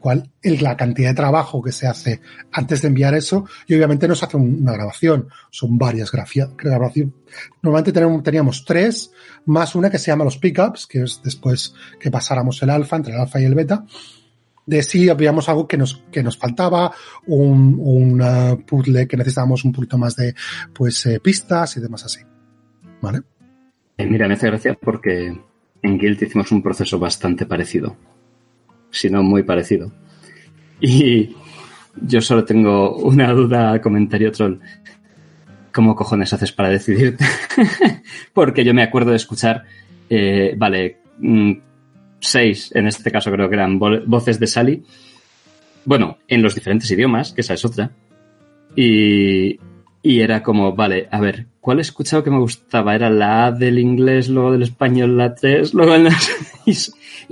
Cuál 0.00 0.30
es 0.42 0.62
la 0.62 0.76
cantidad 0.76 1.10
de 1.10 1.14
trabajo 1.14 1.62
que 1.62 1.72
se 1.72 1.86
hace 1.86 2.20
antes 2.52 2.82
de 2.82 2.88
enviar 2.88 3.14
eso 3.14 3.44
y 3.66 3.74
obviamente 3.74 4.08
no 4.08 4.14
se 4.14 4.24
hace 4.24 4.36
un- 4.38 4.62
una 4.62 4.72
grabación, 4.72 5.28
son 5.50 5.76
varias 5.78 6.10
grabaciones. 6.10 7.14
Normalmente 7.62 7.92
tenemos, 7.92 8.22
teníamos 8.22 8.64
tres, 8.64 9.12
más 9.44 9.74
una 9.74 9.90
que 9.90 9.98
se 9.98 10.10
llama 10.10 10.24
los 10.24 10.38
pickups, 10.38 10.86
que 10.86 11.02
es 11.02 11.20
después 11.22 11.74
que 12.00 12.10
pasáramos 12.10 12.62
el 12.62 12.70
alfa, 12.70 12.96
entre 12.96 13.12
el 13.14 13.20
alfa 13.20 13.40
y 13.40 13.44
el 13.44 13.54
beta, 13.54 13.84
de 14.66 14.82
si 14.82 15.08
habíamos 15.08 15.48
algo 15.48 15.66
que 15.66 15.76
nos, 15.76 16.02
que 16.10 16.22
nos 16.22 16.38
faltaba, 16.38 16.92
un, 17.26 17.76
un 17.78 18.64
puzzle 18.66 19.06
que 19.06 19.16
necesitábamos 19.16 19.64
un 19.64 19.72
poquito 19.72 19.98
más 19.98 20.16
de 20.16 20.34
pues 20.72 21.04
eh, 21.06 21.20
pistas 21.20 21.76
y 21.76 21.80
demás 21.80 22.04
así. 22.04 22.20
¿Vale? 23.02 23.20
Eh, 23.98 24.06
mira, 24.06 24.28
me 24.28 24.34
hace 24.34 24.46
gracia 24.46 24.78
porque 24.80 25.38
en 25.82 25.98
Guild 25.98 26.22
hicimos 26.22 26.52
un 26.52 26.62
proceso 26.62 26.98
bastante 26.98 27.46
parecido. 27.46 27.96
Si 28.90 29.08
no, 29.10 29.22
muy 29.22 29.42
parecido. 29.42 29.90
Y 30.80 31.30
yo 32.02 32.20
solo 32.20 32.44
tengo 32.44 32.96
una 32.96 33.32
duda, 33.32 33.80
comentario 33.80 34.32
troll. 34.32 34.58
¿Cómo 35.72 35.94
cojones 35.94 36.32
haces 36.32 36.52
para 36.52 36.68
decidirte? 36.70 37.24
porque 38.32 38.64
yo 38.64 38.74
me 38.74 38.82
acuerdo 38.82 39.10
de 39.10 39.16
escuchar, 39.16 39.64
eh, 40.08 40.54
vale, 40.56 40.98
mm, 41.18 41.52
seis, 42.18 42.70
en 42.74 42.86
este 42.88 43.10
caso 43.12 43.30
creo 43.30 43.48
que 43.48 43.54
eran 43.54 43.78
vo- 43.78 44.02
voces 44.06 44.40
de 44.40 44.46
Sally. 44.48 44.82
Bueno, 45.84 46.18
en 46.26 46.42
los 46.42 46.54
diferentes 46.54 46.90
idiomas, 46.90 47.32
que 47.32 47.42
esa 47.42 47.54
es 47.54 47.64
otra. 47.64 47.90
Y, 48.74 49.58
y 50.02 50.20
era 50.20 50.42
como, 50.42 50.74
vale, 50.74 51.08
a 51.10 51.20
ver, 51.20 51.46
¿cuál 51.60 51.78
he 51.78 51.82
escuchado 51.82 52.24
que 52.24 52.30
me 52.30 52.38
gustaba? 52.38 52.94
Era 52.94 53.08
la 53.10 53.46
A 53.46 53.52
del 53.52 53.78
inglés, 53.78 54.28
luego 54.28 54.52
del 54.52 54.62
español 54.62 55.16
la 55.16 55.34
3, 55.34 55.72
luego 55.74 55.94
el... 55.94 56.08
y 56.66 56.70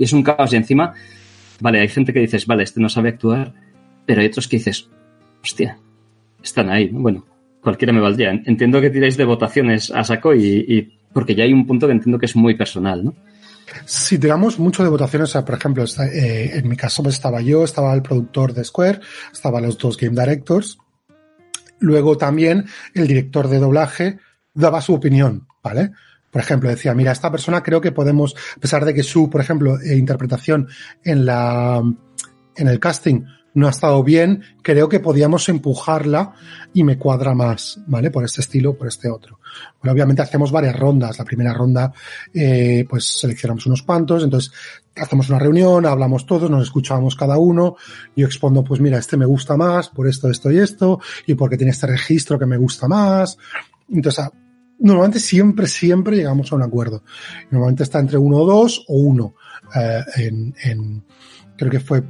es 0.03 0.13
un 0.13 0.23
caos. 0.23 0.53
Y 0.53 0.55
encima, 0.55 0.93
vale, 1.59 1.79
hay 1.81 1.87
gente 1.89 2.13
que 2.13 2.19
dices, 2.19 2.45
vale, 2.45 2.63
este 2.63 2.79
no 2.79 2.89
sabe 2.89 3.09
actuar, 3.09 3.53
pero 4.05 4.21
hay 4.21 4.27
otros 4.27 4.47
que 4.47 4.57
dices, 4.57 4.89
hostia, 5.43 5.77
están 6.43 6.69
ahí, 6.69 6.89
¿no? 6.91 6.99
Bueno, 7.01 7.25
cualquiera 7.61 7.93
me 7.93 7.99
valdría. 8.01 8.31
Entiendo 8.31 8.81
que 8.81 8.89
tiráis 8.89 9.17
de 9.17 9.25
votaciones 9.25 9.91
a 9.91 10.03
saco 10.03 10.33
y, 10.33 10.65
y- 10.67 10.99
porque 11.13 11.35
ya 11.35 11.43
hay 11.43 11.53
un 11.53 11.65
punto 11.65 11.87
que 11.87 11.93
entiendo 11.93 12.19
que 12.19 12.27
es 12.27 12.35
muy 12.35 12.55
personal, 12.55 13.03
¿no? 13.03 13.15
Si 13.85 14.17
tiramos 14.17 14.57
mucho 14.59 14.83
de 14.83 14.89
votaciones, 14.89 15.29
o 15.29 15.31
sea, 15.31 15.45
por 15.45 15.55
ejemplo, 15.55 15.83
eh, 15.83 16.51
en 16.55 16.67
mi 16.67 16.75
caso 16.75 17.03
pues, 17.03 17.15
estaba 17.15 17.41
yo, 17.41 17.63
estaba 17.63 17.93
el 17.93 18.01
productor 18.01 18.53
de 18.53 18.63
Square, 18.63 18.99
estaban 19.31 19.63
los 19.63 19.77
dos 19.77 19.97
game 19.97 20.19
directors. 20.19 20.77
Luego 21.79 22.17
también 22.17 22.65
el 22.93 23.07
director 23.07 23.47
de 23.47 23.59
doblaje 23.59 24.17
daba 24.53 24.81
su 24.81 24.93
opinión, 24.93 25.47
¿vale? 25.63 25.91
Por 26.31 26.41
ejemplo, 26.41 26.69
decía, 26.69 26.93
mira, 26.93 27.11
esta 27.11 27.31
persona 27.31 27.63
creo 27.63 27.81
que 27.81 27.91
podemos, 27.91 28.35
a 28.55 28.59
pesar 28.59 28.85
de 28.85 28.93
que 28.93 29.03
su, 29.03 29.29
por 29.29 29.41
ejemplo, 29.41 29.79
eh, 29.79 29.97
interpretación 29.97 30.67
en 31.03 31.25
la, 31.25 31.81
en 32.55 32.67
el 32.67 32.79
casting 32.79 33.23
no 33.53 33.67
ha 33.67 33.71
estado 33.71 34.03
bien, 34.03 34.43
creo 34.61 34.87
que 34.87 34.99
podíamos 34.99 35.49
empujarla 35.49 36.33
y 36.73 36.83
me 36.83 36.97
cuadra 36.97 37.33
más, 37.33 37.79
¿vale? 37.87 38.11
Por 38.11 38.23
este 38.23 38.41
estilo, 38.41 38.77
por 38.77 38.87
este 38.87 39.09
otro. 39.09 39.39
Bueno, 39.81 39.93
obviamente 39.93 40.21
hacemos 40.21 40.51
varias 40.51 40.75
rondas. 40.75 41.17
La 41.17 41.25
primera 41.25 41.53
ronda, 41.53 41.91
eh, 42.33 42.85
pues 42.87 43.05
seleccionamos 43.19 43.65
unos 43.65 43.81
cuantos, 43.81 44.23
entonces 44.23 44.51
hacemos 44.95 45.29
una 45.29 45.39
reunión, 45.39 45.85
hablamos 45.85 46.25
todos, 46.25 46.49
nos 46.49 46.63
escuchamos 46.63 47.15
cada 47.15 47.37
uno, 47.37 47.75
yo 48.15 48.25
expongo, 48.25 48.63
pues 48.63 48.81
mira, 48.81 48.97
este 48.97 49.17
me 49.17 49.25
gusta 49.25 49.57
más 49.57 49.89
por 49.89 50.07
esto, 50.07 50.29
esto 50.29 50.51
y 50.51 50.59
esto, 50.59 50.99
y 51.25 51.35
porque 51.35 51.57
tiene 51.57 51.71
este 51.71 51.87
registro 51.87 52.37
que 52.37 52.45
me 52.45 52.57
gusta 52.57 52.87
más. 52.87 53.37
Entonces, 53.89 54.29
normalmente 54.79 55.19
siempre, 55.19 55.67
siempre 55.67 56.17
llegamos 56.17 56.51
a 56.51 56.55
un 56.55 56.63
acuerdo. 56.63 57.03
Normalmente 57.51 57.83
está 57.83 57.99
entre 57.99 58.17
uno 58.17 58.37
o 58.37 58.45
dos 58.45 58.85
o 58.87 58.95
uno. 58.95 59.35
eh, 59.75 60.51
creo 61.57 61.71
que 61.71 61.79
fue 61.79 62.03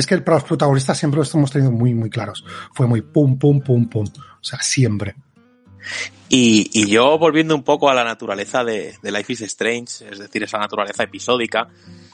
es 0.00 0.06
que 0.06 0.18
para 0.18 0.38
los 0.38 0.44
protagonistas 0.44 0.96
siempre 0.96 1.18
los 1.18 1.34
hemos 1.34 1.50
tenido 1.50 1.70
muy, 1.70 1.94
muy 1.94 2.08
claros. 2.08 2.44
Fue 2.72 2.86
muy 2.86 3.02
pum, 3.02 3.38
pum, 3.38 3.60
pum, 3.60 3.86
pum. 3.86 4.06
O 4.06 4.44
sea, 4.44 4.60
siempre. 4.62 5.14
Y, 6.28 6.70
y 6.72 6.88
yo 6.88 7.18
volviendo 7.18 7.54
un 7.54 7.62
poco 7.62 7.90
a 7.90 7.94
la 7.94 8.04
naturaleza 8.04 8.64
de, 8.64 8.94
de 9.02 9.12
Life 9.12 9.32
is 9.32 9.42
Strange, 9.42 10.08
es 10.10 10.18
decir, 10.18 10.42
esa 10.42 10.58
naturaleza 10.58 11.02
episódica, 11.02 11.68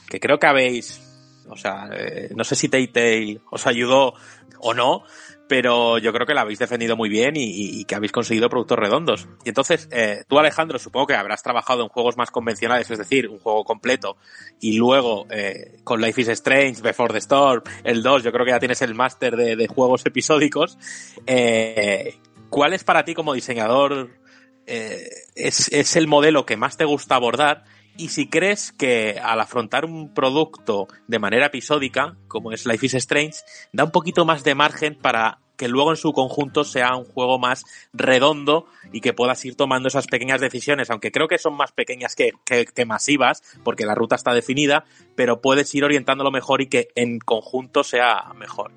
que 0.09 0.19
creo 0.19 0.39
que 0.39 0.47
habéis, 0.47 1.01
o 1.47 1.55
sea, 1.55 1.89
eh, 1.93 2.31
no 2.35 2.43
sé 2.43 2.55
si 2.55 2.67
Telltale 2.67 3.41
os 3.51 3.67
ayudó 3.67 4.13
o 4.59 4.73
no, 4.73 5.03
pero 5.47 5.97
yo 5.97 6.11
creo 6.13 6.25
que 6.25 6.33
la 6.33 6.41
habéis 6.41 6.59
defendido 6.59 6.95
muy 6.95 7.09
bien 7.09 7.33
y, 7.35 7.85
que 7.85 7.95
habéis 7.95 8.11
conseguido 8.11 8.49
productos 8.49 8.77
redondos. 8.77 9.27
Y 9.45 9.49
entonces, 9.49 9.87
eh, 9.91 10.23
tú 10.27 10.39
Alejandro, 10.39 10.79
supongo 10.79 11.07
que 11.07 11.15
habrás 11.15 11.43
trabajado 11.43 11.83
en 11.83 11.89
juegos 11.89 12.17
más 12.17 12.31
convencionales, 12.31 12.89
es 12.91 12.97
decir, 12.97 13.29
un 13.29 13.39
juego 13.39 13.63
completo, 13.63 14.17
y 14.59 14.77
luego 14.77 15.25
eh, 15.29 15.79
con 15.83 16.01
Life 16.01 16.21
is 16.21 16.27
Strange, 16.29 16.81
Before 16.81 17.13
the 17.13 17.19
Storm, 17.19 17.63
el 17.83 18.03
2, 18.03 18.23
yo 18.23 18.31
creo 18.31 18.45
que 18.45 18.51
ya 18.51 18.59
tienes 18.59 18.81
el 18.81 18.95
máster 18.95 19.35
de, 19.35 19.67
juegos 19.67 20.05
episódicos. 20.05 20.77
Eh, 21.25 22.15
¿Cuál 22.49 22.73
es 22.73 22.83
para 22.83 23.03
ti 23.03 23.13
como 23.13 23.33
diseñador 23.33 24.09
es, 24.65 25.71
es 25.71 25.95
el 25.95 26.07
modelo 26.07 26.45
que 26.45 26.57
más 26.57 26.77
te 26.77 26.85
gusta 26.85 27.15
abordar? 27.15 27.63
Y 27.97 28.09
si 28.09 28.27
crees 28.29 28.71
que 28.71 29.19
al 29.23 29.41
afrontar 29.41 29.83
un 29.85 30.13
producto 30.13 30.87
de 31.07 31.17
manera 31.19 31.47
episódica, 31.47 32.15
como 32.27 32.51
es 32.51 32.65
Life 32.67 32.85
is 32.85 32.93
Strange, 32.93 33.37
da 33.73 33.85
un 33.85 33.91
poquito 33.91 34.23
más 34.23 34.43
de 34.43 34.53
margen 34.53 34.95
para 34.95 35.39
que 35.57 35.67
luego 35.67 35.89
en 35.89 35.97
su 35.97 36.13
conjunto 36.13 36.63
sea 36.63 36.95
un 36.95 37.05
juego 37.05 37.39
más 37.39 37.65
redondo 37.91 38.67
y 38.93 39.01
que 39.01 39.13
puedas 39.13 39.43
ir 39.43 39.55
tomando 39.55 39.87
esas 39.87 40.05
pequeñas 40.05 40.39
decisiones, 40.39 40.91
aunque 40.91 41.11
creo 41.11 41.27
que 41.27 41.39
son 41.39 41.55
más 41.57 41.71
pequeñas 41.71 42.13
que, 42.15 42.33
que- 42.45 42.85
masivas, 42.85 43.41
porque 43.63 43.87
la 43.87 43.95
ruta 43.95 44.15
está 44.15 44.33
definida, 44.33 44.85
pero 45.15 45.41
puedes 45.41 45.73
ir 45.73 45.83
orientándolo 45.83 46.29
mejor 46.29 46.61
y 46.61 46.67
que 46.67 46.89
en 46.93 47.17
conjunto 47.17 47.83
sea 47.83 48.31
mejor. 48.37 48.71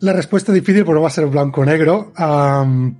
La 0.00 0.12
respuesta 0.12 0.52
es 0.52 0.56
difícil 0.56 0.84
no 0.84 1.00
va 1.00 1.08
a 1.08 1.10
ser 1.10 1.26
blanco 1.26 1.62
o 1.62 1.64
negro. 1.64 2.12
Am, 2.14 2.94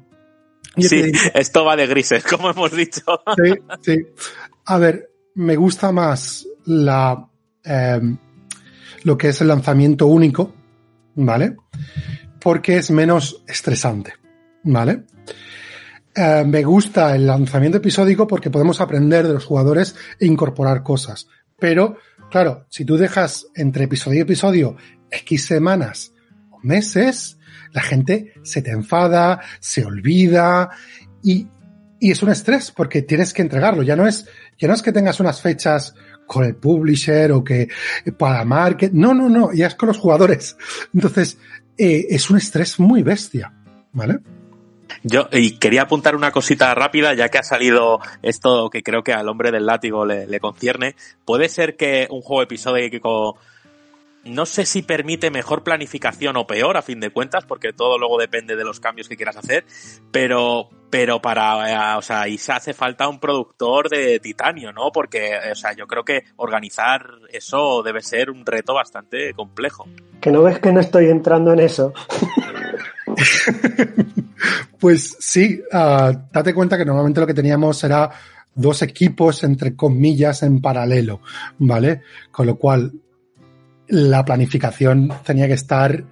yo 0.77 0.89
Sí, 0.89 1.12
esto 1.35 1.65
va 1.65 1.77
de 1.77 1.86
grises, 1.86 2.24
como 2.31 2.51
hemos 2.51 2.73
dicho. 2.73 3.03
Sí, 3.36 3.55
sí. 3.82 4.07
A 4.66 4.78
ver, 4.78 5.11
me 5.35 5.57
gusta 5.57 5.93
más 5.93 6.47
la 6.66 7.28
em, 7.65 8.19
lo 9.05 9.16
que 9.16 9.28
es 9.28 9.40
el 9.40 9.49
lanzamiento 9.49 10.07
único, 10.07 10.55
¿vale? 11.15 11.57
Porque 12.40 12.77
es 12.77 12.90
menos 12.90 13.43
estresante, 13.47 14.15
¿vale? 14.65 15.05
Eh, 16.15 16.45
me 16.47 16.65
gusta 16.65 17.15
el 17.15 17.27
lanzamiento 17.27 17.78
episódico 17.78 18.27
porque 18.27 18.51
podemos 18.51 18.81
aprender 18.81 19.27
de 19.27 19.35
los 19.35 19.45
jugadores 19.45 19.95
e 20.19 20.27
incorporar 20.27 20.82
cosas. 20.82 21.28
Pero, 21.59 21.97
claro, 22.31 22.66
si 22.69 22.85
tú 22.85 22.97
dejas 22.97 23.47
entre 23.55 23.85
episodio 23.85 24.19
y 24.19 24.23
episodio 24.23 24.77
X 25.11 25.47
semanas 25.47 26.12
o 26.51 26.59
meses, 26.62 27.38
la 27.73 27.82
gente 27.82 28.35
se 28.43 28.62
te 28.62 28.70
enfada, 28.70 29.40
se 29.61 29.85
olvida 29.85 30.70
y, 31.23 31.47
y 32.01 32.11
es 32.11 32.23
un 32.23 32.31
estrés 32.31 32.70
porque 32.70 33.03
tienes 33.03 33.32
que 33.32 33.43
entregarlo. 33.43 33.82
Ya 33.82 33.97
no 33.97 34.07
es, 34.07 34.27
ya 34.59 34.69
no 34.69 34.74
es 34.74 34.82
que 34.82 34.93
tengas 34.93 35.20
unas 35.20 35.40
fechas 35.40 35.95
con 36.27 36.45
el 36.45 36.57
publisher 36.57 37.32
o 37.32 37.43
que 37.43 37.69
para 38.16 38.45
market. 38.45 38.93
No, 38.93 39.15
no, 39.15 39.28
no, 39.28 39.53
ya 39.53 39.66
es 39.66 39.74
con 39.74 39.89
los 39.89 39.99
jugadores. 39.99 40.57
Entonces, 40.95 41.39
eh, 41.77 42.07
es 42.11 42.31
un 42.31 42.36
estrés 42.36 42.78
muy 42.78 43.03
bestia, 43.03 43.53
¿vale? 43.93 44.19
Yo 45.03 45.28
quería 45.61 45.82
apuntar 45.82 46.16
una 46.16 46.32
cosita 46.32 46.74
rápida, 46.74 47.15
ya 47.15 47.28
que 47.28 47.39
ha 47.39 47.43
salido 47.43 48.01
esto 48.23 48.69
que 48.70 48.82
creo 48.82 49.03
que 49.03 49.12
al 49.12 49.28
hombre 49.28 49.51
del 49.51 49.66
látigo 49.66 50.05
le, 50.05 50.27
le 50.27 50.40
concierne. 50.40 50.97
Puede 51.24 51.49
ser 51.49 51.77
que 51.77 52.09
un 52.11 52.20
juego 52.20 52.43
episódico 52.43 53.36
no 54.29 54.47
sé 54.47 54.67
si 54.67 54.83
permite 54.83 55.31
mejor 55.31 55.63
planificación 55.63 56.37
o 56.37 56.47
peor, 56.47 56.77
a 56.77 56.83
fin 56.83 57.01
de 57.01 57.11
cuentas, 57.11 57.45
porque 57.45 57.73
todo 57.73 57.99
luego 57.99 58.19
depende 58.19 58.57
de 58.57 58.65
los 58.65 58.81
cambios 58.81 59.09
que 59.09 59.17
quieras 59.17 59.37
hacer, 59.37 59.65
pero, 60.11 60.69
pero 60.91 61.21
para, 61.21 61.95
eh, 61.95 61.97
o 61.97 62.03
sea, 62.03 62.23
ahí 62.23 62.39
se 62.39 62.53
hace 62.53 62.75
falta 62.75 63.09
un 63.09 63.19
productor 63.21 63.89
de 63.89 64.21
titanio, 64.21 64.73
¿no? 64.73 64.91
Porque, 64.93 65.39
o 65.51 65.55
sea, 65.55 65.73
yo 65.75 65.87
creo 65.87 66.05
que 66.05 66.25
organizar 66.37 67.07
eso 67.31 67.83
debe 67.83 68.03
ser 68.03 68.31
un 68.31 68.45
reto 68.45 68.75
bastante 68.75 69.35
complejo. 69.35 69.87
Que 70.21 70.31
no 70.31 70.43
ves 70.43 70.59
que 70.59 70.73
no 70.73 70.81
estoy 70.81 71.07
entrando 71.07 71.53
en 71.53 71.61
eso. 71.61 71.93
Pues 74.79 75.17
sí, 75.19 75.61
ah, 75.73 76.13
date 76.33 76.55
cuenta 76.55 76.79
que 76.79 76.85
normalmente 76.85 77.21
lo 77.21 77.27
que 77.27 77.35
teníamos 77.35 77.83
era 77.83 78.11
dos 78.55 78.83
equipos, 78.83 79.43
entre 79.45 79.75
comillas, 79.75 80.43
en 80.43 80.61
paralelo, 80.61 81.21
¿vale? 81.59 82.03
Con 82.31 82.47
lo 82.47 82.57
cual, 82.57 82.93
la 83.89 84.24
planificación 84.24 85.10
tenía 85.24 85.47
que 85.47 85.55
estar 85.55 86.05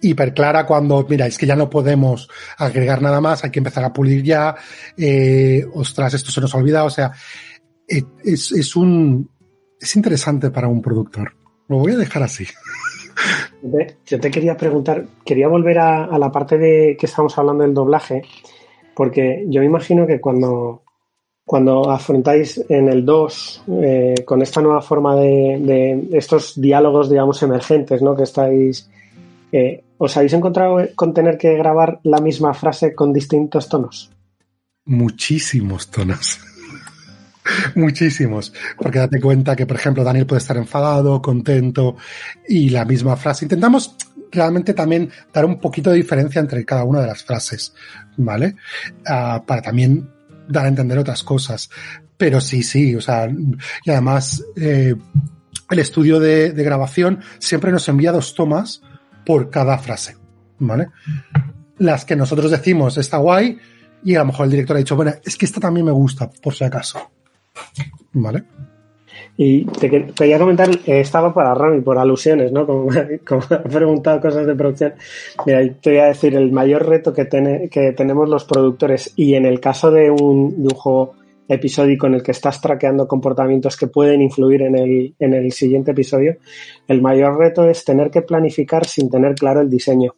hiper 0.00 0.32
clara 0.32 0.66
cuando, 0.66 1.06
mira, 1.08 1.26
es 1.26 1.36
que 1.36 1.46
ya 1.46 1.56
no 1.56 1.68
podemos 1.68 2.28
agregar 2.56 3.02
nada 3.02 3.20
más, 3.20 3.44
hay 3.44 3.50
que 3.50 3.58
empezar 3.60 3.84
a 3.84 3.92
pulir 3.92 4.22
ya, 4.22 4.54
eh, 4.96 5.64
ostras, 5.74 6.14
esto 6.14 6.30
se 6.30 6.40
nos 6.40 6.54
ha 6.54 6.58
olvidado, 6.58 6.86
o 6.86 6.90
sea, 6.90 7.12
eh, 7.86 8.02
es, 8.24 8.52
es 8.52 8.76
un, 8.76 9.28
es 9.78 9.96
interesante 9.96 10.50
para 10.50 10.68
un 10.68 10.80
productor. 10.80 11.34
Lo 11.68 11.78
voy 11.78 11.92
a 11.92 11.98
dejar 11.98 12.22
así. 12.22 12.46
Yo 14.06 14.18
te 14.18 14.30
quería 14.30 14.56
preguntar, 14.56 15.06
quería 15.24 15.48
volver 15.48 15.78
a, 15.78 16.04
a 16.04 16.18
la 16.18 16.32
parte 16.32 16.56
de 16.56 16.96
que 16.98 17.06
estamos 17.06 17.36
hablando 17.36 17.64
del 17.64 17.74
doblaje, 17.74 18.22
porque 18.94 19.44
yo 19.48 19.60
me 19.60 19.66
imagino 19.66 20.06
que 20.06 20.20
cuando, 20.20 20.82
cuando 21.50 21.90
afrontáis 21.90 22.64
en 22.68 22.88
el 22.88 23.04
2 23.04 23.62
eh, 23.82 24.14
con 24.24 24.40
esta 24.40 24.62
nueva 24.62 24.80
forma 24.80 25.16
de, 25.16 25.58
de 25.60 26.16
estos 26.16 26.60
diálogos, 26.60 27.10
digamos, 27.10 27.42
emergentes, 27.42 28.00
¿no? 28.02 28.14
Que 28.14 28.22
estáis, 28.22 28.88
eh, 29.50 29.82
¿os 29.98 30.16
habéis 30.16 30.32
encontrado 30.34 30.78
con 30.94 31.12
tener 31.12 31.36
que 31.36 31.56
grabar 31.56 31.98
la 32.04 32.20
misma 32.20 32.54
frase 32.54 32.94
con 32.94 33.12
distintos 33.12 33.68
tonos? 33.68 34.12
Muchísimos 34.84 35.90
tonos. 35.90 36.38
Muchísimos. 37.74 38.52
Porque 38.78 39.00
date 39.00 39.20
cuenta 39.20 39.56
que, 39.56 39.66
por 39.66 39.74
ejemplo, 39.74 40.04
Daniel 40.04 40.26
puede 40.26 40.42
estar 40.42 40.56
enfadado, 40.56 41.20
contento 41.20 41.96
y 42.46 42.70
la 42.70 42.84
misma 42.84 43.16
frase. 43.16 43.46
Intentamos 43.46 43.96
realmente 44.30 44.72
también 44.72 45.10
dar 45.34 45.44
un 45.46 45.58
poquito 45.58 45.90
de 45.90 45.96
diferencia 45.96 46.40
entre 46.40 46.64
cada 46.64 46.84
una 46.84 47.00
de 47.00 47.08
las 47.08 47.24
frases, 47.24 47.74
¿vale? 48.18 48.54
Ah, 49.04 49.42
para 49.44 49.62
también 49.62 50.19
dar 50.50 50.64
a 50.66 50.68
entender 50.68 50.98
otras 50.98 51.22
cosas. 51.22 51.70
Pero 52.16 52.40
sí, 52.40 52.62
sí, 52.62 52.94
o 52.94 53.00
sea, 53.00 53.28
y 53.84 53.90
además 53.90 54.44
eh, 54.56 54.94
el 55.70 55.78
estudio 55.78 56.20
de, 56.20 56.52
de 56.52 56.64
grabación 56.64 57.20
siempre 57.38 57.72
nos 57.72 57.88
envía 57.88 58.12
dos 58.12 58.34
tomas 58.34 58.82
por 59.24 59.50
cada 59.50 59.78
frase, 59.78 60.16
¿vale? 60.58 60.88
Las 61.78 62.04
que 62.04 62.16
nosotros 62.16 62.50
decimos 62.50 62.98
está 62.98 63.18
guay 63.18 63.58
y 64.02 64.14
a 64.14 64.20
lo 64.20 64.26
mejor 64.26 64.46
el 64.46 64.50
director 64.50 64.76
ha 64.76 64.80
dicho, 64.80 64.96
bueno, 64.96 65.12
es 65.24 65.36
que 65.36 65.46
esta 65.46 65.60
también 65.60 65.86
me 65.86 65.92
gusta, 65.92 66.30
por 66.30 66.54
si 66.54 66.64
acaso. 66.64 67.10
¿Vale? 68.12 68.44
Y 69.42 69.64
te 69.64 69.88
que- 69.88 70.08
quería 70.08 70.38
comentar, 70.38 70.68
eh, 70.68 71.00
estaba 71.00 71.32
para 71.32 71.54
Rami, 71.54 71.80
por 71.80 71.96
alusiones, 71.96 72.52
¿no? 72.52 72.66
Como, 72.66 72.88
como 73.26 73.40
ha 73.48 73.62
preguntado 73.62 74.20
cosas 74.20 74.46
de 74.46 74.54
producción. 74.54 74.92
Te 75.46 75.74
voy 75.82 75.96
a 75.96 76.06
decir, 76.08 76.34
el 76.34 76.52
mayor 76.52 76.86
reto 76.86 77.14
que, 77.14 77.24
tene- 77.24 77.70
que 77.70 77.92
tenemos 77.92 78.28
los 78.28 78.44
productores, 78.44 79.14
y 79.16 79.32
en 79.36 79.46
el 79.46 79.58
caso 79.58 79.90
de 79.90 80.10
un, 80.10 80.62
de 80.62 80.74
un 80.84 81.08
episódico 81.48 82.06
en 82.06 82.16
el 82.16 82.22
que 82.22 82.32
estás 82.32 82.60
traqueando 82.60 83.08
comportamientos 83.08 83.78
que 83.78 83.86
pueden 83.86 84.20
influir 84.20 84.60
en 84.60 84.76
el, 84.76 85.14
en 85.18 85.32
el 85.32 85.50
siguiente 85.52 85.92
episodio, 85.92 86.36
el 86.86 87.00
mayor 87.00 87.38
reto 87.38 87.64
es 87.66 87.82
tener 87.82 88.10
que 88.10 88.20
planificar 88.20 88.84
sin 88.84 89.08
tener 89.08 89.34
claro 89.36 89.62
el 89.62 89.70
diseño. 89.70 90.14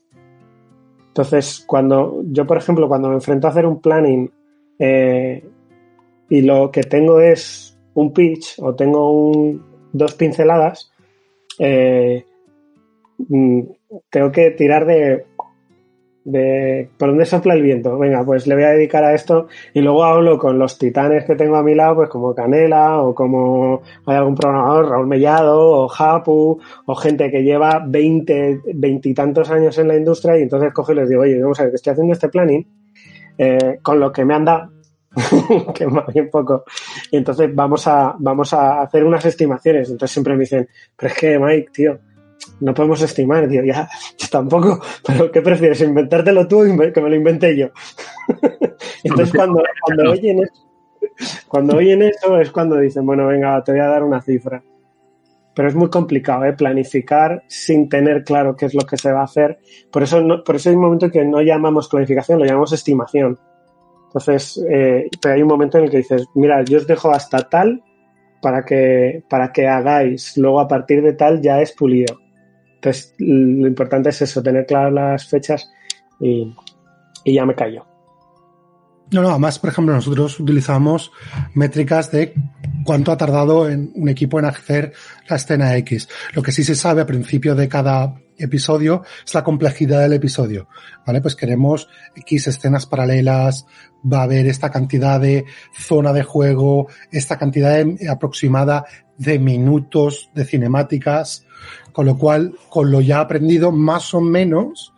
Entonces, 1.06 1.62
cuando 1.64 2.22
yo, 2.24 2.44
por 2.44 2.56
ejemplo, 2.56 2.88
cuando 2.88 3.08
me 3.08 3.14
enfrento 3.14 3.46
a 3.46 3.50
hacer 3.50 3.66
un 3.66 3.80
planning 3.80 4.28
eh, 4.80 5.44
y 6.28 6.40
lo 6.42 6.72
que 6.72 6.82
tengo 6.82 7.20
es 7.20 7.71
un 7.94 8.12
pitch 8.12 8.58
o 8.58 8.74
tengo 8.74 9.10
un, 9.10 9.62
dos 9.92 10.14
pinceladas, 10.14 10.92
eh, 11.58 12.24
mm, 13.18 13.60
tengo 14.10 14.32
que 14.32 14.50
tirar 14.52 14.86
de, 14.86 15.26
de 16.24 16.88
por 16.96 17.08
dónde 17.08 17.26
sopla 17.26 17.54
el 17.54 17.62
viento. 17.62 17.98
Venga, 17.98 18.24
pues 18.24 18.46
le 18.46 18.54
voy 18.54 18.64
a 18.64 18.70
dedicar 18.70 19.04
a 19.04 19.14
esto 19.14 19.48
y 19.74 19.80
luego 19.80 20.04
hablo 20.04 20.38
con 20.38 20.58
los 20.58 20.78
titanes 20.78 21.24
que 21.24 21.34
tengo 21.34 21.56
a 21.56 21.62
mi 21.62 21.74
lado, 21.74 21.96
pues 21.96 22.08
como 22.08 22.34
Canela 22.34 23.02
o 23.02 23.14
como 23.14 23.82
hay 24.06 24.16
algún 24.16 24.34
programador, 24.34 24.88
Raúl 24.88 25.06
Mellado 25.06 25.60
o 25.60 25.88
Japu 25.88 26.58
o 26.86 26.94
gente 26.94 27.30
que 27.30 27.42
lleva 27.42 27.84
20, 27.86 28.60
veintitantos 28.74 29.50
años 29.50 29.78
en 29.78 29.88
la 29.88 29.96
industria 29.96 30.38
y 30.38 30.42
entonces 30.42 30.72
coge 30.72 30.92
y 30.92 30.96
les 30.96 31.08
digo, 31.08 31.22
oye, 31.22 31.40
vamos 31.40 31.58
a 31.60 31.64
ver, 31.64 31.72
que 31.72 31.76
estoy 31.76 31.92
haciendo 31.92 32.12
este 32.12 32.28
planning 32.28 32.66
eh, 33.38 33.78
con 33.82 33.98
lo 33.98 34.12
que 34.12 34.24
me 34.24 34.34
han 34.34 34.44
dado, 34.44 34.70
que 35.74 35.86
bien 36.12 36.30
poco. 36.30 36.64
Y 37.10 37.16
entonces 37.16 37.54
vamos 37.54 37.86
a, 37.86 38.14
vamos 38.18 38.52
a 38.52 38.82
hacer 38.82 39.04
unas 39.04 39.24
estimaciones. 39.24 39.90
Entonces 39.90 40.12
siempre 40.12 40.34
me 40.34 40.40
dicen, 40.40 40.68
pero 40.96 41.12
es 41.12 41.18
que 41.18 41.38
Mike, 41.38 41.70
tío, 41.72 41.98
no 42.60 42.74
podemos 42.74 43.00
estimar, 43.02 43.48
tío, 43.48 43.64
ya, 43.64 43.88
yo 44.18 44.28
tampoco, 44.30 44.80
pero 45.06 45.30
¿qué 45.30 45.42
prefieres? 45.42 45.80
¿Inventártelo 45.80 46.46
tú 46.46 46.60
o 46.60 46.92
que 46.92 47.00
me 47.00 47.10
lo 47.10 47.16
inventé 47.16 47.56
yo? 47.56 47.68
Entonces 49.04 49.34
cuando, 49.34 49.62
cuando 49.82 50.10
oyen 50.12 50.42
eso, 50.42 50.62
cuando 51.48 51.76
oyen 51.76 52.02
eso 52.02 52.38
es 52.38 52.50
cuando 52.50 52.76
dicen, 52.78 53.04
bueno, 53.04 53.26
venga, 53.26 53.62
te 53.62 53.72
voy 53.72 53.80
a 53.80 53.88
dar 53.88 54.02
una 54.02 54.20
cifra. 54.20 54.62
Pero 55.54 55.68
es 55.68 55.74
muy 55.74 55.90
complicado, 55.90 56.46
¿eh? 56.46 56.54
Planificar 56.54 57.44
sin 57.46 57.88
tener 57.88 58.24
claro 58.24 58.56
qué 58.56 58.66
es 58.66 58.74
lo 58.74 58.86
que 58.86 58.96
se 58.96 59.12
va 59.12 59.20
a 59.20 59.24
hacer. 59.24 59.58
Por 59.90 60.02
eso, 60.02 60.22
no, 60.22 60.42
por 60.42 60.56
eso 60.56 60.70
hay 60.70 60.76
un 60.76 60.82
momento 60.82 61.10
que 61.10 61.26
no 61.26 61.42
llamamos 61.42 61.88
planificación, 61.88 62.38
lo 62.38 62.46
llamamos 62.46 62.72
estimación. 62.72 63.38
Entonces, 64.14 64.62
eh, 64.68 65.08
pero 65.22 65.34
hay 65.34 65.42
un 65.42 65.48
momento 65.48 65.78
en 65.78 65.84
el 65.84 65.90
que 65.90 65.98
dices, 65.98 66.26
mira, 66.34 66.62
yo 66.64 66.76
os 66.76 66.86
dejo 66.86 67.10
hasta 67.10 67.48
tal 67.48 67.82
para 68.42 68.62
que, 68.62 69.24
para 69.30 69.52
que 69.52 69.66
hagáis. 69.66 70.36
Luego, 70.36 70.60
a 70.60 70.68
partir 70.68 71.02
de 71.02 71.14
tal, 71.14 71.40
ya 71.40 71.62
es 71.62 71.72
pulido. 71.72 72.18
Entonces, 72.74 73.14
lo 73.18 73.66
importante 73.66 74.10
es 74.10 74.20
eso, 74.20 74.42
tener 74.42 74.66
claras 74.66 74.92
las 74.92 75.28
fechas 75.28 75.70
y, 76.20 76.54
y 77.24 77.34
ya 77.34 77.46
me 77.46 77.54
callo. 77.54 77.86
No, 79.12 79.22
no, 79.22 79.30
además, 79.30 79.58
por 79.58 79.70
ejemplo, 79.70 79.94
nosotros 79.94 80.40
utilizamos 80.40 81.10
métricas 81.54 82.10
de 82.10 82.34
cuánto 82.84 83.12
ha 83.12 83.16
tardado 83.16 83.68
en 83.68 83.92
un 83.94 84.08
equipo 84.08 84.38
en 84.38 84.46
hacer 84.46 84.92
la 85.28 85.36
escena 85.36 85.76
X. 85.76 86.08
Lo 86.34 86.42
que 86.42 86.52
sí 86.52 86.64
se 86.64 86.74
sabe 86.74 87.02
a 87.02 87.06
principio 87.06 87.54
de 87.54 87.68
cada 87.68 88.14
episodio 88.38 89.02
es 89.24 89.34
la 89.34 89.44
complejidad 89.44 90.00
del 90.00 90.14
episodio. 90.14 90.68
¿Vale? 91.06 91.20
Pues 91.20 91.36
queremos 91.36 91.88
X 92.16 92.48
escenas 92.48 92.86
paralelas, 92.86 93.66
va 94.10 94.20
a 94.20 94.24
haber 94.24 94.46
esta 94.46 94.70
cantidad 94.70 95.20
de 95.20 95.44
zona 95.78 96.12
de 96.12 96.22
juego, 96.22 96.88
esta 97.10 97.38
cantidad 97.38 97.84
aproximada 98.10 98.84
de 99.18 99.38
minutos 99.38 100.30
de 100.34 100.44
cinemáticas, 100.44 101.46
con 101.92 102.06
lo 102.06 102.16
cual, 102.16 102.54
con 102.68 102.90
lo 102.90 103.00
ya 103.00 103.20
aprendido, 103.20 103.70
más 103.70 104.14
o 104.14 104.20
menos, 104.20 104.92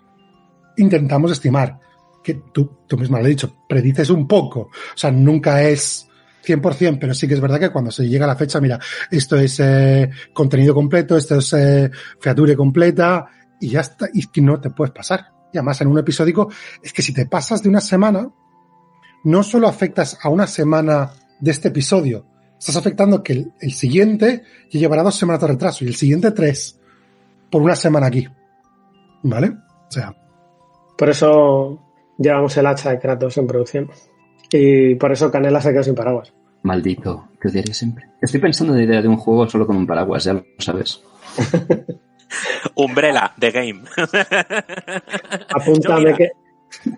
intentamos 0.77 1.32
estimar 1.32 1.81
que 2.23 2.35
tú, 2.52 2.78
tú 2.86 2.97
misma 2.97 3.19
lo 3.19 3.24
has 3.24 3.28
dicho, 3.28 3.55
predices 3.69 4.11
un 4.11 4.27
poco. 4.27 4.61
O 4.61 4.97
sea, 4.97 5.11
nunca 5.11 5.62
es 5.62 6.09
100%, 6.45 6.99
pero 7.01 7.15
sí 7.15 7.27
que 7.27 7.35
es 7.35 7.41
verdad 7.41 7.61
que 7.61 7.71
cuando 7.71 7.91
se 7.91 8.09
llega 8.09 8.27
la 8.27 8.37
fecha, 8.37 8.61
mira, 8.61 8.79
esto 9.11 9.37
es 9.37 9.61
eh, 9.61 10.11
contenido 10.33 10.75
completo, 10.75 11.16
esto 11.16 11.37
es 11.37 11.53
eh, 11.55 11.91
feature 12.21 12.57
completa 12.57 13.27
y 13.61 13.71
ya 13.71 13.81
está, 13.81 14.09
y 14.12 14.41
no 14.41 14.61
te 14.61 14.71
puedes 14.71 14.93
pasar. 14.93 15.33
Y 15.53 15.59
además 15.59 15.81
en 15.81 15.89
un 15.89 15.99
episódico, 15.99 16.51
es 16.83 16.93
que 16.93 17.03
si 17.03 17.15
te 17.15 17.27
pasas 17.27 17.62
de 17.62 17.69
una 17.69 17.81
semana, 17.81 18.29
no 19.25 19.43
solo 19.43 19.69
afectas 19.69 20.19
a 20.23 20.29
una 20.29 20.47
semana 20.47 21.12
de 21.41 21.51
este 21.51 21.69
episodio, 21.69 22.27
estás 22.59 22.77
afectando 22.77 23.23
que 23.23 23.33
el, 23.35 23.53
el 23.61 23.73
siguiente 23.73 24.43
ya 24.71 24.81
llevará 24.81 25.03
dos 25.03 25.16
semanas 25.16 25.41
de 25.41 25.49
retraso 25.49 25.85
y 25.85 25.89
el 25.89 25.95
siguiente 25.95 26.31
tres 26.33 26.79
por 27.51 27.62
una 27.62 27.77
semana 27.77 28.09
aquí. 28.09 28.29
¿Vale? 29.23 29.49
O 29.89 29.91
sea, 29.91 30.15
Por 30.99 31.09
eso 31.09 31.81
llevamos 32.19 32.57
el 32.57 32.66
hacha 32.66 32.91
de 32.91 32.99
Kratos 32.99 33.39
en 33.39 33.47
producción. 33.47 33.91
Y 34.51 34.95
por 34.97 35.12
eso 35.12 35.31
Canela 35.31 35.61
se 35.61 35.73
quedó 35.73 35.83
sin 35.83 35.95
paraguas. 35.95 36.33
Maldito, 36.62 37.29
te 37.41 37.49
odiaría 37.49 37.75
siempre. 37.75 38.07
Estoy 38.21 38.41
pensando 38.41 38.73
en 38.73 38.81
la 38.81 38.85
idea 38.85 39.03
de 39.03 39.09
un 39.09 39.16
juego 39.16 39.49
solo 39.49 39.66
con 39.66 39.77
un 39.77 39.87
paraguas, 39.87 40.25
ya 40.25 40.33
lo 40.33 40.45
sabes. 40.59 41.03
Umbrella, 42.75 43.33
The 43.39 43.51
Game. 43.51 43.83
Apúntame 45.55 46.15
que. 46.15 46.31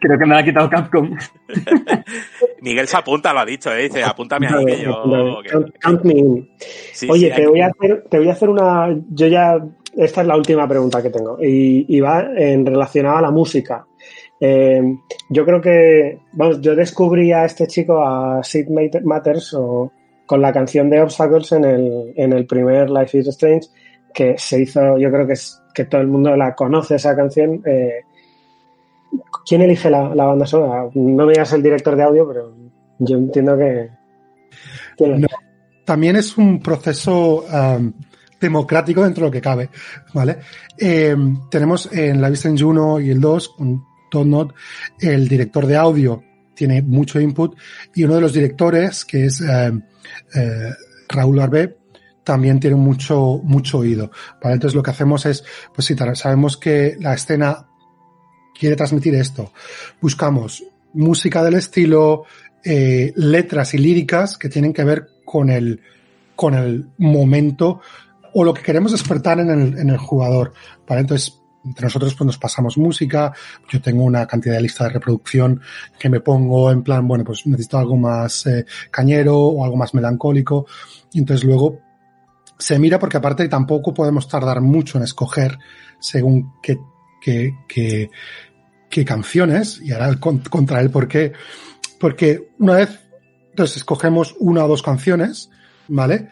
Creo 0.01 0.18
que 0.18 0.24
me 0.24 0.35
la 0.35 0.40
ha 0.40 0.44
quitado 0.44 0.70
Capcom. 0.70 1.10
Miguel 2.62 2.89
se 2.89 2.97
apunta, 2.97 3.32
lo 3.32 3.40
ha 3.40 3.44
dicho, 3.44 3.70
¿eh? 3.74 3.82
dice, 3.82 4.02
apúntame 4.02 4.48
que 4.64 4.82
yo... 4.82 5.43
Count, 5.51 5.77
count 5.82 6.02
me 6.05 6.14
in. 6.14 6.48
sí, 6.93 7.06
Oye, 7.10 7.28
sí, 7.28 7.36
te 7.36 7.47
voy 7.47 7.60
a 7.60 7.66
hacer, 7.66 8.05
te 8.09 8.18
voy 8.18 8.28
a 8.28 8.32
hacer 8.32 8.48
una. 8.48 8.97
Yo 9.10 9.27
ya. 9.27 9.59
Esta 9.94 10.20
es 10.20 10.27
la 10.27 10.36
última 10.36 10.68
pregunta 10.68 11.02
que 11.02 11.10
tengo. 11.10 11.39
Y, 11.43 11.86
y 11.89 12.01
va 12.01 12.27
en 12.36 12.66
relacionada 12.66 13.18
a 13.18 13.23
la 13.23 13.31
música. 13.31 13.86
Eh, 14.40 14.82
yo 15.30 15.44
creo 15.44 15.60
que. 15.60 16.20
Vamos, 16.32 16.60
yo 16.60 16.74
descubrí 16.74 17.32
a 17.32 17.44
este 17.44 17.66
chico, 17.66 18.02
a 18.04 18.42
Sid 18.42 18.68
Mat- 18.68 19.02
Matters, 19.02 19.54
o, 19.54 19.90
con 20.26 20.40
la 20.42 20.52
canción 20.52 20.90
de 20.90 21.00
Obstacles 21.00 21.52
en 21.52 21.64
el, 21.64 22.12
en 22.16 22.32
el 22.32 22.46
primer 22.46 22.90
Life 22.90 23.18
is 23.18 23.28
Strange, 23.28 23.68
que 24.12 24.34
se 24.38 24.60
hizo. 24.62 24.98
Yo 24.98 25.10
creo 25.10 25.26
que 25.26 25.34
es 25.34 25.60
que 25.74 25.84
todo 25.86 26.00
el 26.00 26.08
mundo 26.08 26.36
la 26.36 26.54
conoce 26.54 26.96
esa 26.96 27.14
canción. 27.16 27.62
Eh, 27.64 28.00
¿Quién 29.46 29.62
elige 29.62 29.88
la, 29.88 30.14
la 30.14 30.24
banda 30.26 30.46
sonora? 30.46 30.88
No 30.94 31.26
me 31.26 31.32
digas 31.32 31.52
el 31.52 31.62
director 31.62 31.96
de 31.96 32.02
audio, 32.02 32.26
pero 32.28 32.54
yo 32.98 33.16
entiendo 33.16 33.56
que. 33.56 33.88
¿quién 34.96 35.12
la- 35.12 35.18
No. 35.18 35.26
también 35.84 36.16
es 36.16 36.36
un 36.36 36.60
proceso 36.60 37.44
um, 37.44 37.92
democrático 38.40 39.02
dentro 39.02 39.22
de 39.24 39.28
lo 39.28 39.32
que 39.32 39.40
cabe, 39.40 39.68
¿vale? 40.12 40.38
Eh, 40.78 41.16
tenemos 41.50 41.90
en 41.92 42.20
la 42.20 42.28
Vista 42.28 42.48
en 42.48 42.62
1 42.62 43.00
y 43.00 43.10
el 43.10 43.20
2, 43.20 43.48
con 43.50 43.84
El 45.01 45.28
director 45.28 45.66
de 45.66 45.76
audio 45.76 46.22
tiene 46.55 46.82
mucho 46.82 47.20
input 47.20 47.56
y 47.94 48.05
uno 48.05 48.14
de 48.16 48.20
los 48.20 48.32
directores, 48.32 49.05
que 49.05 49.26
es 49.26 49.40
eh, 49.40 49.72
eh, 50.34 50.70
Raúl 51.09 51.38
Arbé, 51.40 51.76
también 52.24 52.59
tiene 52.59 52.74
mucho, 52.74 53.40
mucho 53.44 53.78
oído. 53.78 54.10
¿vale? 54.43 54.55
Entonces 54.55 54.74
lo 54.74 54.82
que 54.82 54.90
hacemos 54.90 55.24
es, 55.26 55.44
pues 55.72 55.86
si 55.86 55.94
sabemos 56.14 56.56
que 56.56 56.97
la 56.98 57.14
escena 57.14 57.68
quiere 58.59 58.74
transmitir 58.74 59.14
esto, 59.14 59.52
buscamos 60.01 60.64
música 60.94 61.44
del 61.44 61.55
estilo, 61.55 62.24
eh, 62.64 63.12
letras 63.14 63.74
y 63.74 63.78
líricas 63.78 64.36
que 64.36 64.48
tienen 64.48 64.72
que 64.72 64.82
ver 64.82 65.09
con 65.24 65.51
el, 65.51 65.80
con 66.34 66.55
el 66.55 66.88
momento 66.98 67.80
o 68.34 68.43
lo 68.43 68.52
que 68.52 68.62
queremos 68.62 68.93
despertar 68.93 69.38
en 69.38 69.51
el, 69.51 69.78
en 69.78 69.90
el 69.90 69.98
jugador. 69.98 70.52
¿vale? 70.88 71.02
Entonces, 71.02 71.38
entre 71.66 71.84
nosotros 71.84 72.14
pues 72.14 72.26
nos 72.26 72.38
pasamos 72.38 72.78
música, 72.78 73.32
yo 73.68 73.80
tengo 73.80 74.05
una 74.05 74.26
cantidad 74.26 74.55
de 74.55 74.62
lista 74.62 74.84
de 74.84 74.90
reproducción 74.90 75.60
que 75.98 76.09
me 76.09 76.20
pongo 76.20 76.70
en 76.70 76.82
plan, 76.82 77.06
bueno, 77.06 77.24
pues 77.24 77.47
necesito 77.47 77.78
algo 77.78 77.97
más 77.97 78.47
eh, 78.47 78.64
cañero 78.90 79.38
o 79.38 79.64
algo 79.64 79.76
más 79.76 79.94
melancólico, 79.94 80.66
y 81.12 81.18
entonces 81.18 81.44
luego 81.44 81.80
se 82.59 82.78
mira 82.78 82.98
porque 82.98 83.16
aparte 83.18 83.48
tampoco 83.48 83.93
podemos 83.93 84.28
tardar 84.28 84.60
mucho 84.60 84.98
en 84.98 85.05
escoger 85.05 85.59
según 85.98 86.55
qué, 86.62 86.78
qué, 87.20 87.55
qué, 87.68 89.05
canciones, 89.05 89.80
y 89.82 89.93
ahora 89.93 90.18
contra 90.18 90.80
el 90.80 90.90
por 90.90 91.06
qué, 91.06 91.32
porque 92.01 92.51
una 92.59 92.76
vez 92.76 93.01
entonces 93.51 93.78
escogemos 93.78 94.34
una 94.38 94.64
o 94.64 94.68
dos 94.68 94.82
canciones, 94.82 95.51
¿vale? 95.88 96.30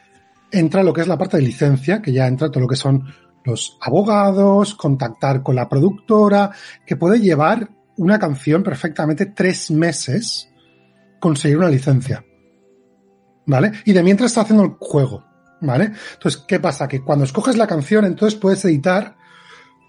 Entra 0.50 0.82
lo 0.82 0.92
que 0.92 1.00
es 1.02 1.08
la 1.08 1.18
parte 1.18 1.36
de 1.36 1.42
licencia, 1.42 2.00
que 2.00 2.12
ya 2.12 2.26
entra 2.26 2.50
todo 2.50 2.60
lo 2.60 2.68
que 2.68 2.76
son 2.76 3.04
los 3.44 3.78
abogados, 3.80 4.74
contactar 4.74 5.42
con 5.42 5.54
la 5.54 5.68
productora, 5.68 6.50
que 6.86 6.96
puede 6.96 7.20
llevar 7.20 7.68
una 7.96 8.18
canción 8.18 8.62
perfectamente 8.62 9.26
tres 9.26 9.70
meses 9.70 10.48
conseguir 11.20 11.58
una 11.58 11.68
licencia. 11.68 12.24
¿Vale? 13.46 13.72
Y 13.84 13.92
de 13.92 14.02
mientras 14.02 14.30
está 14.30 14.42
haciendo 14.42 14.64
el 14.64 14.76
juego. 14.78 15.24
¿Vale? 15.60 15.92
Entonces, 16.14 16.44
¿qué 16.46 16.60
pasa? 16.60 16.88
Que 16.88 17.02
cuando 17.02 17.24
escoges 17.24 17.56
la 17.56 17.66
canción, 17.66 18.04
entonces 18.04 18.38
puedes 18.38 18.64
editar 18.64 19.16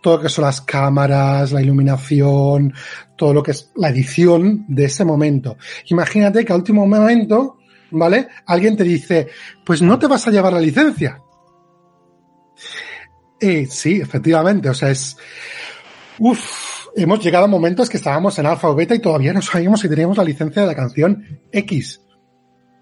todo 0.01 0.17
lo 0.17 0.23
que 0.23 0.29
son 0.29 0.45
las 0.45 0.61
cámaras, 0.61 1.51
la 1.51 1.61
iluminación, 1.61 2.73
todo 3.17 3.33
lo 3.33 3.41
que 3.41 3.51
es 3.51 3.71
la 3.75 3.89
edición 3.89 4.65
de 4.67 4.85
ese 4.85 5.03
momento. 5.03 5.57
Imagínate 5.87 6.45
que 6.45 6.53
a 6.53 6.55
último 6.55 6.85
momento, 6.85 7.57
¿vale? 7.91 8.27
Alguien 8.45 8.77
te 8.77 8.83
dice, 8.83 9.27
pues 9.65 9.81
no 9.81 9.97
te 9.97 10.07
vas 10.07 10.27
a 10.27 10.31
llevar 10.31 10.53
la 10.53 10.59
licencia. 10.59 11.19
Eh, 13.45 13.67
sí, 13.69 14.01
efectivamente. 14.01 14.69
O 14.69 14.73
sea, 14.73 14.89
es. 14.89 15.17
Uf, 16.17 16.87
hemos 16.95 17.23
llegado 17.23 17.45
a 17.45 17.47
momentos 17.47 17.89
que 17.89 17.97
estábamos 17.97 18.39
en 18.39 18.47
alfa 18.47 18.69
o 18.69 18.75
beta 18.75 18.95
y 18.95 18.99
todavía 18.99 19.33
no 19.33 19.41
sabíamos 19.41 19.81
si 19.81 19.89
teníamos 19.89 20.17
la 20.17 20.23
licencia 20.23 20.63
de 20.63 20.67
la 20.67 20.75
canción 20.75 21.41
X. 21.51 22.01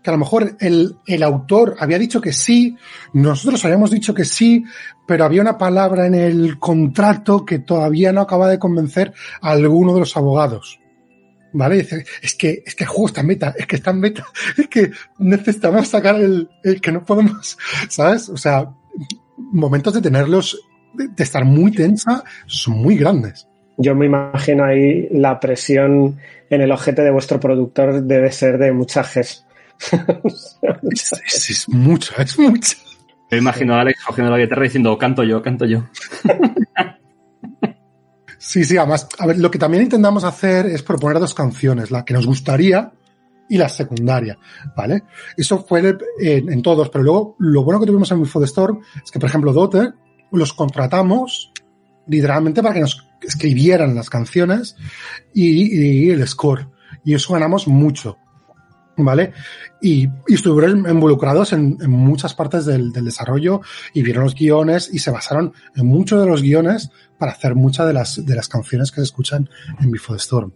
Que 0.02 0.10
a 0.10 0.14
lo 0.14 0.19
mejor 0.19 0.56
el, 0.61 0.95
el 1.06 1.23
autor 1.23 1.76
había 1.80 1.99
dicho 1.99 2.22
que 2.22 2.31
sí, 2.31 2.77
nosotros 3.11 3.64
habíamos 3.65 3.91
dicho 3.91 4.14
que 4.14 4.23
sí, 4.23 4.64
pero 5.06 5.26
había 5.26 5.41
una 5.41 5.57
palabra 5.57 6.07
en 6.07 6.15
el 6.15 6.60
contrato 6.60 7.45
que 7.45 7.60
todavía 7.60 8.14
no 8.14 8.22
acaba 8.22 8.48
de 8.48 8.60
convencer 8.60 9.14
a 9.41 9.52
alguno 9.52 9.94
de 9.94 9.99
los 10.02 10.15
abogados. 10.15 10.80
¿Vale? 11.52 11.76
Dice, 11.76 12.06
es 12.22 12.35
que, 12.35 12.64
es 12.65 12.73
que 12.73 12.85
el 12.85 12.90
juego 12.90 13.07
está 13.07 13.22
en 13.22 13.27
beta, 13.27 13.53
es 13.57 13.68
que 13.68 13.76
está 13.76 13.91
en 13.91 14.02
beta, 14.02 14.26
es 14.57 14.68
que 14.69 14.91
necesitamos 15.19 15.90
sacar 15.90 16.15
el, 16.15 16.49
el 16.64 16.80
que 16.80 16.91
no 16.94 17.03
podemos, 17.03 17.57
¿sabes? 17.90 18.30
O 18.30 18.38
sea, 18.38 18.73
momentos 19.52 19.94
de 19.94 20.02
tenerlos, 20.02 20.60
de, 20.94 21.24
estar 21.24 21.45
muy 21.45 21.72
tensa, 21.72 22.24
son 22.45 22.76
muy 22.76 22.98
grandes. 22.98 23.48
Yo 23.78 23.95
me 23.95 24.06
imagino 24.06 24.64
ahí 24.64 25.07
la 25.11 25.40
presión 25.40 26.18
en 26.49 26.61
el 26.61 26.72
ojete 26.72 27.02
de 27.02 27.11
vuestro 27.11 27.40
productor 27.40 28.03
debe 28.03 28.32
ser 28.32 28.57
de 28.57 28.72
muchas 28.72 29.14
Gs. 29.15 29.45
es, 31.26 31.49
es, 31.49 31.70
mucho, 31.70 32.14
es 32.18 32.38
mucho. 32.38 32.78
Me 33.32 33.40
imagino 33.40 33.74
a 33.74 33.82
Alex 33.82 34.03
cogiendo 34.06 34.32
la 34.32 34.38
guitarra 34.38 34.64
diciendo 34.64 34.98
canto 34.98 35.24
yo, 35.24 35.41
canto 35.41 35.65
yo. 35.65 35.86
Sí, 38.45 38.65
sí, 38.65 38.76
además, 38.76 39.07
a 39.20 39.26
ver, 39.26 39.40
lo 39.40 39.49
que 39.49 39.57
también 39.57 39.84
intentamos 39.84 40.26
hacer 40.26 40.65
es 40.65 40.84
proponer 40.84 41.18
dos 41.18 41.34
canciones, 41.34 41.91
la 41.91 42.03
que 42.03 42.14
nos 42.14 42.28
gustaría 42.28 42.91
y 43.53 43.57
la 43.59 43.69
secundaria, 43.69 44.35
¿vale? 44.75 45.03
Eso 45.38 45.63
fue 45.63 45.95
en, 46.19 46.61
todos, 46.63 46.89
pero 46.89 47.03
luego 47.03 47.35
lo 47.38 47.63
bueno 47.63 47.80
que 47.80 47.85
tuvimos 47.85 48.11
en 48.11 48.19
Before 48.19 48.43
the 48.43 48.49
Storm 48.49 48.81
es 49.03 49.11
que, 49.11 49.19
por 49.19 49.30
ejemplo, 49.30 49.53
Dotter 49.53 49.93
los 50.31 50.53
contratamos 50.53 51.51
literalmente 52.07 52.63
para 52.63 52.73
que 52.73 52.80
nos 52.80 53.05
escribieran 53.21 53.93
las 53.93 54.09
canciones 54.09 54.75
y, 55.35 56.09
el 56.09 56.27
score. 56.27 56.67
Y 57.05 57.13
eso 57.13 57.34
ganamos 57.34 57.67
mucho, 57.67 58.17
¿vale? 58.97 59.34
Y, 59.80 60.09
estuvieron 60.27 60.89
involucrados 60.89 61.53
en, 61.53 61.77
muchas 61.88 62.34
partes 62.34 62.65
del, 62.65 62.91
del, 62.91 63.05
desarrollo 63.05 63.61
y 63.93 64.01
vieron 64.01 64.23
los 64.23 64.34
guiones 64.34 64.89
y 64.91 64.97
se 64.97 65.11
basaron 65.11 65.53
en 65.75 65.85
muchos 65.85 66.19
de 66.19 66.25
los 66.25 66.41
guiones 66.41 66.89
para 67.19 67.34
hacer 67.34 67.53
muchas 67.53 67.85
de 67.85 67.93
las, 67.93 68.25
de 68.25 68.35
las 68.35 68.47
canciones 68.47 68.89
que 68.89 69.01
se 69.01 69.03
escuchan 69.03 69.47
en 69.80 69.91
Before 69.91 70.17
the 70.17 70.23
Storm. 70.23 70.53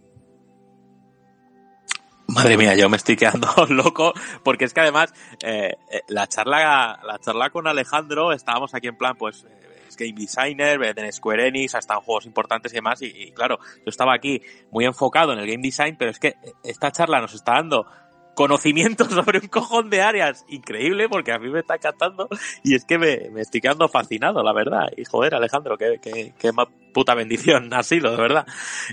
Madre 2.28 2.58
mía, 2.58 2.76
yo 2.76 2.90
me 2.90 2.98
estoy 2.98 3.16
quedando 3.16 3.48
loco 3.70 4.12
porque 4.42 4.66
es 4.66 4.74
que 4.74 4.80
además 4.80 5.14
eh, 5.42 5.76
eh, 5.90 6.02
la 6.08 6.26
charla 6.26 7.00
la 7.02 7.18
charla 7.18 7.48
con 7.48 7.66
Alejandro 7.66 8.32
estábamos 8.32 8.74
aquí 8.74 8.86
en 8.86 8.98
plan 8.98 9.16
pues 9.16 9.44
eh, 9.44 9.84
es 9.88 9.96
game 9.96 10.12
designer, 10.12 10.78
en 10.98 11.10
Square 11.10 11.48
Enix, 11.48 11.74
ha 11.74 11.78
estado 11.78 12.00
en 12.00 12.04
juegos 12.04 12.26
importantes 12.26 12.70
y 12.72 12.74
demás 12.74 13.00
y, 13.00 13.32
claro, 13.32 13.58
yo 13.78 13.86
estaba 13.86 14.12
aquí 14.12 14.42
muy 14.70 14.84
enfocado 14.84 15.32
en 15.32 15.38
el 15.38 15.46
game 15.46 15.62
design, 15.62 15.96
pero 15.98 16.10
es 16.10 16.18
que 16.18 16.34
esta 16.62 16.92
charla 16.92 17.22
nos 17.22 17.32
está 17.32 17.54
dando 17.54 17.86
conocimiento 18.34 19.04
sobre 19.08 19.38
un 19.38 19.48
cojón 19.48 19.88
de 19.88 20.02
áreas 20.02 20.44
increíble 20.50 21.08
porque 21.08 21.32
a 21.32 21.38
mí 21.38 21.48
me 21.48 21.60
está 21.60 21.76
encantando 21.76 22.28
y 22.62 22.74
es 22.74 22.84
que 22.84 22.98
me, 22.98 23.30
me 23.30 23.40
estoy 23.40 23.62
quedando 23.62 23.88
fascinado, 23.88 24.42
la 24.42 24.52
verdad. 24.52 24.88
Y 24.98 25.04
joder, 25.06 25.34
Alejandro, 25.34 25.78
qué, 25.78 25.98
qué, 26.02 26.34
qué 26.38 26.50
puta 26.92 27.14
bendición 27.14 27.72
ha 27.72 27.82
sido, 27.82 28.10
de 28.10 28.16
verdad. 28.18 28.46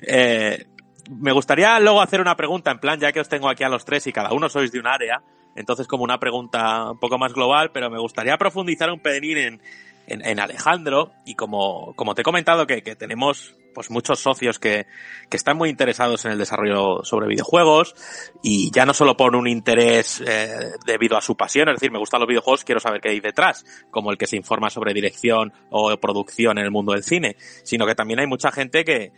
Eh, 0.08 0.66
me 1.10 1.32
gustaría 1.32 1.80
luego 1.80 2.02
hacer 2.02 2.22
una 2.22 2.36
pregunta, 2.36 2.72
en 2.72 2.80
plan, 2.80 3.00
ya 3.00 3.12
que 3.12 3.20
os 3.20 3.30
tengo 3.30 3.50
aquí 3.50 3.64
a 3.64 3.70
los 3.70 3.86
tres 3.86 4.08
y 4.08 4.14
cada 4.14 4.34
uno 4.34 4.50
sois 4.50 4.72
de 4.72 4.80
un 4.80 4.88
área, 4.88 5.22
entonces 5.56 5.88
como 5.88 6.04
una 6.04 6.20
pregunta 6.20 6.92
un 6.92 7.00
poco 7.00 7.18
más 7.18 7.34
global, 7.34 7.72
pero 7.72 7.90
me 7.90 8.00
gustaría 8.00 8.38
profundizar 8.38 8.92
un 8.92 9.00
pelín 9.00 9.38
en, 9.38 9.62
en, 10.08 10.40
Alejandro 10.40 11.12
y 11.26 11.36
como, 11.36 11.94
como 11.96 12.14
te 12.14 12.22
he 12.22 12.24
comentado 12.24 12.68
que, 12.68 12.84
que 12.84 12.96
tenemos 12.96 13.56
pues 13.74 13.90
muchos 13.90 14.20
socios 14.20 14.58
que, 14.58 14.86
que, 15.30 15.36
están 15.36 15.58
muy 15.58 15.70
interesados 15.70 16.24
en 16.24 16.32
el 16.32 16.38
desarrollo 16.38 17.04
sobre 17.04 17.28
videojuegos 17.28 17.94
y 18.42 18.72
ya 18.72 18.86
no 18.86 18.94
solo 18.94 19.18
por 19.18 19.36
un 19.36 19.48
interés 19.48 20.24
eh, 20.26 20.72
debido 20.86 21.18
a 21.18 21.22
su 21.22 21.36
pasión, 21.36 21.68
es 21.70 21.76
decir, 21.76 21.92
me 21.92 22.00
gustan 22.00 22.22
los 22.22 22.30
videojuegos, 22.30 22.64
quiero 22.64 22.80
saber 22.80 23.02
qué 23.02 23.10
hay 23.10 23.20
detrás, 23.20 23.66
como 23.92 24.12
el 24.12 24.18
que 24.18 24.28
se 24.28 24.38
informa 24.38 24.70
sobre 24.70 24.94
dirección 24.94 25.52
o 25.70 25.96
producción 25.98 26.58
en 26.58 26.64
el 26.64 26.72
mundo 26.72 26.94
del 26.94 27.04
cine, 27.04 27.36
sino 27.64 27.86
que 27.86 27.96
también 27.96 28.20
hay 28.20 28.28
mucha 28.28 28.50
gente 28.50 28.86
que, 28.86 29.12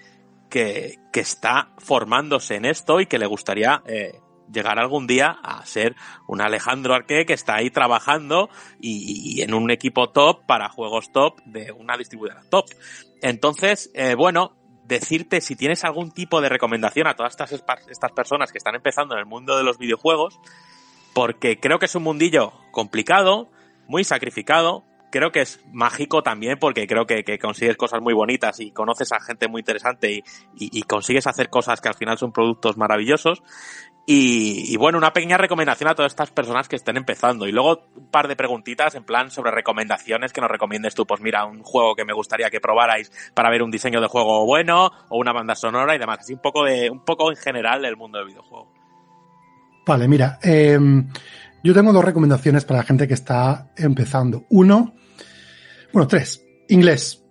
que, 0.49 0.99
está 1.13 1.69
formándose 1.79 2.55
en 2.55 2.65
esto 2.65 3.01
y 3.01 3.07
que 3.07 3.17
le 3.17 3.25
gustaría 3.25 3.81
eh, 3.87 4.19
llegar 4.53 4.77
algún 4.77 5.07
día 5.07 5.35
a 5.41 5.65
ser 5.65 5.95
un 6.27 6.41
Alejandro 6.41 6.93
Arque 6.93 7.25
que 7.25 7.33
está 7.33 7.55
ahí 7.55 7.71
trabajando 7.71 8.49
y, 8.79 9.41
en 9.41 9.55
un 9.55 9.71
equipo 9.71 10.09
top 10.11 10.45
para 10.45 10.69
juegos 10.69 11.11
top 11.11 11.41
de 11.45 11.71
una 11.71 11.97
distribuidora 11.97 12.43
top. 12.51 12.65
Entonces, 13.23 13.89
eh, 13.95 14.13
bueno, 14.13 14.55
decirte 14.85 15.41
si 15.41 15.55
tienes 15.55 15.83
algún 15.83 16.11
tipo 16.11 16.39
de 16.39 16.49
recomendación 16.49 17.07
a 17.07 17.15
todas 17.15 17.33
estas, 17.33 17.51
estas 17.89 18.11
personas 18.11 18.51
que 18.51 18.59
están 18.59 18.75
empezando 18.75 19.15
en 19.15 19.19
el 19.21 19.25
mundo 19.25 19.57
de 19.57 19.63
los 19.63 19.77
videojuegos, 19.79 20.39
porque 21.13 21.59
creo 21.59 21.79
que 21.79 21.87
es 21.87 21.95
un 21.95 22.03
mundillo 22.03 22.53
complicado, 22.71 23.49
muy 23.87 24.03
sacrificado, 24.03 24.85
creo 25.09 25.31
que 25.31 25.41
es 25.41 25.63
mágico 25.71 26.23
también 26.23 26.57
porque 26.59 26.87
creo 26.87 27.05
que, 27.05 27.23
consigues 27.39 27.77
cosas 27.77 28.01
muy 28.01 28.13
bonitas 28.13 28.59
y 28.59 28.71
conoces 28.71 29.11
a 29.11 29.19
gente 29.19 29.47
muy 29.47 29.61
interesante 29.61 30.23
y, 30.55 30.81
consigues 30.83 31.27
hacer 31.27 31.49
cosas 31.49 31.81
que 31.81 31.89
al 31.89 31.95
final 31.95 32.17
son 32.17 32.31
productos 32.31 32.77
maravillosos. 32.77 33.43
Y, 34.09 34.77
bueno, 34.77 34.97
una 34.97 35.11
pequeña 35.11 35.35
recomendación 35.35 35.89
a 35.89 35.95
todas 35.95 36.13
estas 36.13 36.31
personas 36.31 36.69
que 36.69 36.77
estén 36.77 36.95
empezando. 36.95 37.45
Y 37.45 37.51
luego 37.51 37.83
un 37.93 38.09
par 38.09 38.29
de 38.29 38.37
preguntitas 38.37 38.95
en 38.95 39.03
plan 39.03 39.29
sobre 39.31 39.51
recomendaciones 39.51 40.31
que 40.31 40.39
nos 40.39 40.49
recomiendes 40.49 40.95
tú. 40.95 41.05
Pues 41.05 41.19
mira, 41.19 41.43
un 41.43 41.61
juego 41.61 41.93
que 41.93 42.05
me 42.05 42.13
gustaría 42.13 42.49
que 42.49 42.61
probarais 42.61 43.11
para 43.33 43.49
ver 43.49 43.63
un 43.63 43.69
diseño 43.69 43.99
de 43.99 44.07
juego 44.07 44.45
bueno 44.45 44.91
o 45.09 45.17
una 45.17 45.33
banda 45.33 45.55
sonora 45.55 45.93
y 45.93 45.99
demás. 45.99 46.19
Así 46.19 46.33
un 46.33 46.41
poco 46.41 46.63
de, 46.63 46.89
un 46.89 47.03
poco 47.03 47.31
en 47.31 47.35
general 47.35 47.81
del 47.81 47.97
mundo 47.97 48.19
del 48.19 48.27
videojuego. 48.27 48.71
Vale, 49.87 50.05
mira, 50.09 50.37
em, 50.41 51.07
yo 51.67 51.73
tengo 51.73 51.91
dos 51.91 52.05
recomendaciones 52.05 52.63
para 52.63 52.79
la 52.79 52.85
gente 52.85 53.09
que 53.09 53.13
está 53.13 53.73
empezando. 53.75 54.45
Uno, 54.49 54.95
bueno, 55.91 56.07
tres. 56.07 56.41
Inglés. 56.69 57.25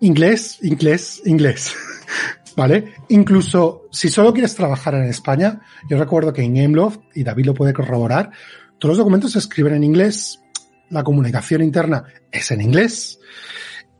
Inglés, 0.00 0.58
inglés, 0.62 1.20
inglés. 1.26 1.76
¿Vale? 2.56 2.94
Incluso 3.10 3.88
si 3.90 4.08
solo 4.08 4.32
quieres 4.32 4.54
trabajar 4.54 4.94
en 4.94 5.04
España, 5.04 5.60
yo 5.88 5.98
recuerdo 5.98 6.32
que 6.32 6.42
en 6.42 6.54
Gameloft, 6.54 7.00
y 7.14 7.24
David 7.24 7.44
lo 7.44 7.54
puede 7.54 7.74
corroborar, 7.74 8.30
todos 8.78 8.92
los 8.92 8.98
documentos 8.98 9.32
se 9.32 9.38
escriben 9.38 9.74
en 9.74 9.84
inglés, 9.84 10.40
la 10.88 11.04
comunicación 11.04 11.62
interna 11.62 12.04
es 12.30 12.50
en 12.52 12.62
inglés. 12.62 13.20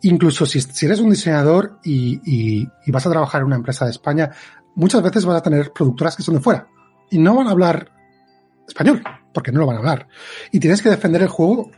Incluso 0.00 0.46
si, 0.46 0.60
eres 0.86 0.98
un 1.00 1.10
diseñador 1.10 1.78
y, 1.84 2.20
y, 2.24 2.90
vas 2.90 3.06
a 3.06 3.10
trabajar 3.10 3.42
en 3.42 3.48
una 3.48 3.56
empresa 3.56 3.84
de 3.84 3.90
España, 3.90 4.30
muchas 4.76 5.02
veces 5.02 5.26
vas 5.26 5.36
a 5.36 5.42
tener 5.42 5.72
productoras 5.72 6.16
que 6.16 6.22
son 6.22 6.36
de 6.36 6.40
fuera 6.40 6.66
y 7.10 7.18
no 7.18 7.36
van 7.36 7.48
a 7.48 7.50
hablar 7.50 7.92
español, 8.66 9.02
porque 9.32 9.52
no 9.52 9.60
lo 9.60 9.66
van 9.66 9.76
a 9.76 9.78
hablar. 9.80 10.08
Y 10.50 10.60
tienes 10.60 10.82
que 10.82 10.90
defender 10.90 11.22
el 11.22 11.28
juego 11.28 11.70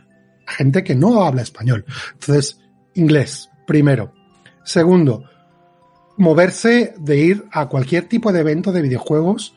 gente 0.47 0.83
que 0.83 0.95
no 0.95 1.23
habla 1.23 1.41
español. 1.41 1.85
Entonces, 2.13 2.59
inglés, 2.93 3.49
primero. 3.65 4.13
Segundo, 4.63 5.23
moverse 6.17 6.93
de 6.97 7.17
ir 7.17 7.45
a 7.51 7.67
cualquier 7.67 8.07
tipo 8.07 8.31
de 8.31 8.39
evento 8.39 8.71
de 8.71 8.81
videojuegos. 8.81 9.55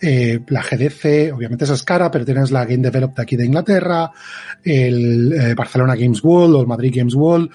Eh, 0.00 0.40
la 0.48 0.62
GDC, 0.62 1.32
obviamente 1.32 1.64
es 1.64 1.82
cara, 1.84 2.10
pero 2.10 2.24
tienes 2.24 2.50
la 2.50 2.64
Game 2.64 2.82
Develop 2.82 3.14
de 3.14 3.22
aquí 3.22 3.36
de 3.36 3.46
Inglaterra, 3.46 4.10
el 4.64 5.32
eh, 5.32 5.54
Barcelona 5.54 5.94
Games 5.94 6.22
World 6.24 6.56
o 6.56 6.60
el 6.60 6.66
Madrid 6.66 6.92
Games 6.96 7.14
World. 7.14 7.50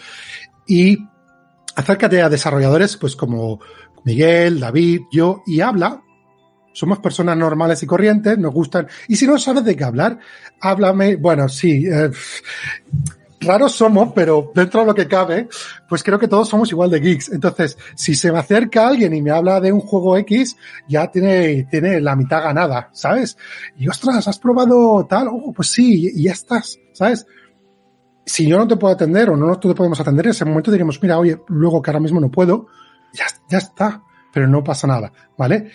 Y 0.66 0.98
acércate 1.76 2.22
a 2.22 2.30
desarrolladores 2.30 2.96
pues 2.96 3.16
como 3.16 3.60
Miguel, 4.06 4.60
David, 4.60 5.02
yo, 5.12 5.44
y 5.46 5.60
habla. 5.60 6.02
Somos 6.78 7.00
personas 7.00 7.36
normales 7.36 7.82
y 7.82 7.88
corrientes, 7.88 8.38
nos 8.38 8.54
gustan. 8.54 8.88
Y 9.08 9.16
si 9.16 9.26
no 9.26 9.40
sabes 9.40 9.66
de 9.66 9.76
qué 9.76 9.84
hablar, 9.84 10.20
háblame. 10.62 11.16
Bueno, 11.16 11.50
sí, 11.50 11.88
eh, 11.88 12.12
raros 13.40 13.72
somos, 13.72 14.14
pero 14.14 14.52
dentro 14.54 14.82
de 14.82 14.86
lo 14.86 14.94
que 14.94 15.08
cabe, 15.08 15.48
pues 15.90 16.04
creo 16.04 16.20
que 16.20 16.28
todos 16.28 16.48
somos 16.48 16.70
igual 16.70 16.92
de 16.92 17.00
geeks. 17.00 17.30
Entonces, 17.30 17.80
si 17.96 18.14
se 18.14 18.32
me 18.32 18.38
acerca 18.38 18.88
alguien 18.88 19.12
y 19.16 19.24
me 19.24 19.32
habla 19.32 19.60
de 19.60 19.72
un 19.72 19.80
juego 19.80 20.18
X, 20.18 20.56
ya 20.88 21.10
tiene, 21.10 21.64
tiene 21.64 22.00
la 22.00 22.16
mitad 22.16 22.44
ganada, 22.44 22.92
¿sabes? 22.94 23.40
Y 23.76 23.88
ostras, 23.88 24.28
¿has 24.28 24.38
probado 24.38 25.04
tal? 25.10 25.30
Oh, 25.30 25.52
pues 25.54 25.72
sí, 25.72 26.12
y 26.14 26.26
ya 26.26 26.34
estás, 26.34 26.78
¿sabes? 26.94 27.26
Si 28.24 28.48
yo 28.48 28.60
no 28.60 28.68
te 28.68 28.76
puedo 28.76 28.94
atender 28.94 29.32
o 29.32 29.36
no 29.36 29.60
te 29.60 29.74
podemos 29.74 30.00
atender, 30.00 30.28
en 30.28 30.32
ese 30.32 30.46
momento 30.46 30.70
diríamos, 30.70 31.02
mira, 31.02 31.18
oye, 31.18 31.40
luego 31.48 31.82
que 31.82 31.90
ahora 31.90 32.02
mismo 32.02 32.20
no 32.20 32.30
puedo, 32.30 32.68
ya, 33.14 33.26
ya 33.50 33.58
está, 33.58 34.04
pero 34.32 34.48
no 34.48 34.64
pasa 34.64 34.86
nada, 34.86 35.12
¿vale? 35.36 35.72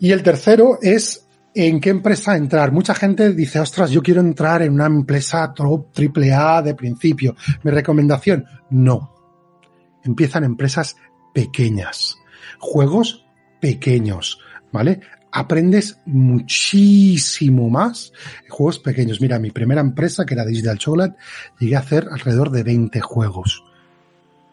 Y 0.00 0.12
el 0.12 0.22
tercero 0.22 0.78
es 0.80 1.28
en 1.54 1.78
qué 1.78 1.90
empresa 1.90 2.34
entrar. 2.34 2.72
Mucha 2.72 2.94
gente 2.94 3.34
dice, 3.34 3.60
ostras, 3.60 3.90
yo 3.90 4.02
quiero 4.02 4.22
entrar 4.22 4.62
en 4.62 4.72
una 4.72 4.86
empresa 4.86 5.52
triple 5.92 6.32
A 6.32 6.62
de 6.62 6.74
principio. 6.74 7.36
Mi 7.62 7.70
recomendación, 7.70 8.46
no. 8.70 9.14
Empiezan 10.02 10.44
empresas 10.44 10.96
pequeñas, 11.34 12.16
juegos 12.58 13.26
pequeños, 13.60 14.38
¿vale? 14.72 15.00
Aprendes 15.32 15.98
muchísimo 16.06 17.68
más 17.68 18.12
en 18.42 18.48
juegos 18.48 18.78
pequeños. 18.78 19.20
Mira, 19.20 19.38
mi 19.38 19.50
primera 19.50 19.82
empresa, 19.82 20.24
que 20.24 20.32
era 20.32 20.46
Digital 20.46 20.78
Chocolate, 20.78 21.16
llegué 21.58 21.76
a 21.76 21.80
hacer 21.80 22.08
alrededor 22.10 22.50
de 22.50 22.62
20 22.62 23.00
juegos 23.02 23.62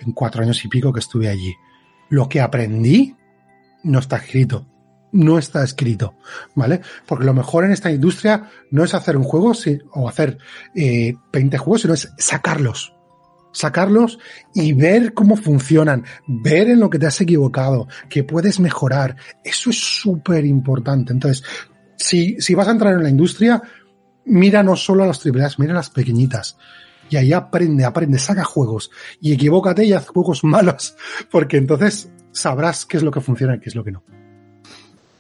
en 0.02 0.12
cuatro 0.12 0.44
años 0.44 0.64
y 0.66 0.68
pico 0.68 0.92
que 0.92 1.00
estuve 1.00 1.30
allí. 1.30 1.56
Lo 2.10 2.28
que 2.28 2.42
aprendí 2.42 3.16
no 3.84 4.00
está 4.00 4.18
escrito 4.18 4.66
no 5.12 5.38
está 5.38 5.64
escrito, 5.64 6.16
¿vale? 6.56 6.82
Porque 7.06 7.26
lo 7.26 7.34
mejor 7.34 7.66
en 7.66 7.72
esta 7.72 7.92
industria 7.92 8.50
no 8.72 8.84
es 8.84 8.94
hacer 8.94 9.18
un 9.18 9.24
juego 9.24 9.54
o 9.92 10.10
hacer 10.10 10.38
eh, 10.76 11.16
20 11.32 11.58
juegos, 11.58 11.82
sino 11.82 11.94
es 11.94 12.14
sacarlos. 12.18 12.94
Sacarlos 13.54 14.20
y 14.54 14.74
ver 14.74 15.14
cómo 15.14 15.36
funcionan, 15.36 16.04
ver 16.28 16.70
en 16.70 16.80
lo 16.80 16.90
que 16.90 17.00
te 17.00 17.08
has 17.08 17.20
equivocado, 17.22 17.88
que 18.10 18.24
puedes 18.24 18.60
mejorar. 18.60 19.16
Eso 19.44 19.72
es 19.72 19.78
súper 19.78 20.46
importante. 20.46 21.14
Entonces, 21.14 21.44
si, 21.96 22.40
si 22.40 22.54
vas 22.54 22.68
a 22.68 22.72
entrar 22.72 22.94
en 22.94 23.04
la 23.04 23.10
industria, 23.10 23.62
mira 24.26 24.62
no 24.62 24.76
solo 24.76 25.04
a 25.04 25.08
las 25.08 25.20
tripleas, 25.20 25.58
mira 25.58 25.72
a 25.72 25.78
las 25.78 25.90
pequeñitas. 25.90 26.58
Y 27.10 27.16
ahí 27.16 27.34
aprende, 27.34 27.86
aprende, 27.86 28.20
saca 28.20 28.44
juegos. 28.44 28.92
Y 29.22 29.34
equivócate 29.34 29.86
y 29.86 29.94
haz 29.94 30.08
juegos 30.10 30.44
malos. 30.44 30.96
Porque 31.32 31.58
entonces 31.58 32.12
sabrás 32.32 32.86
qué 32.86 32.98
es 32.98 33.04
lo 33.04 33.12
que 33.12 33.22
funciona 33.22 33.56
y 33.56 33.60
qué 33.60 33.70
es 33.70 33.76
lo 33.76 33.84
que 33.84 33.94
no 33.94 34.04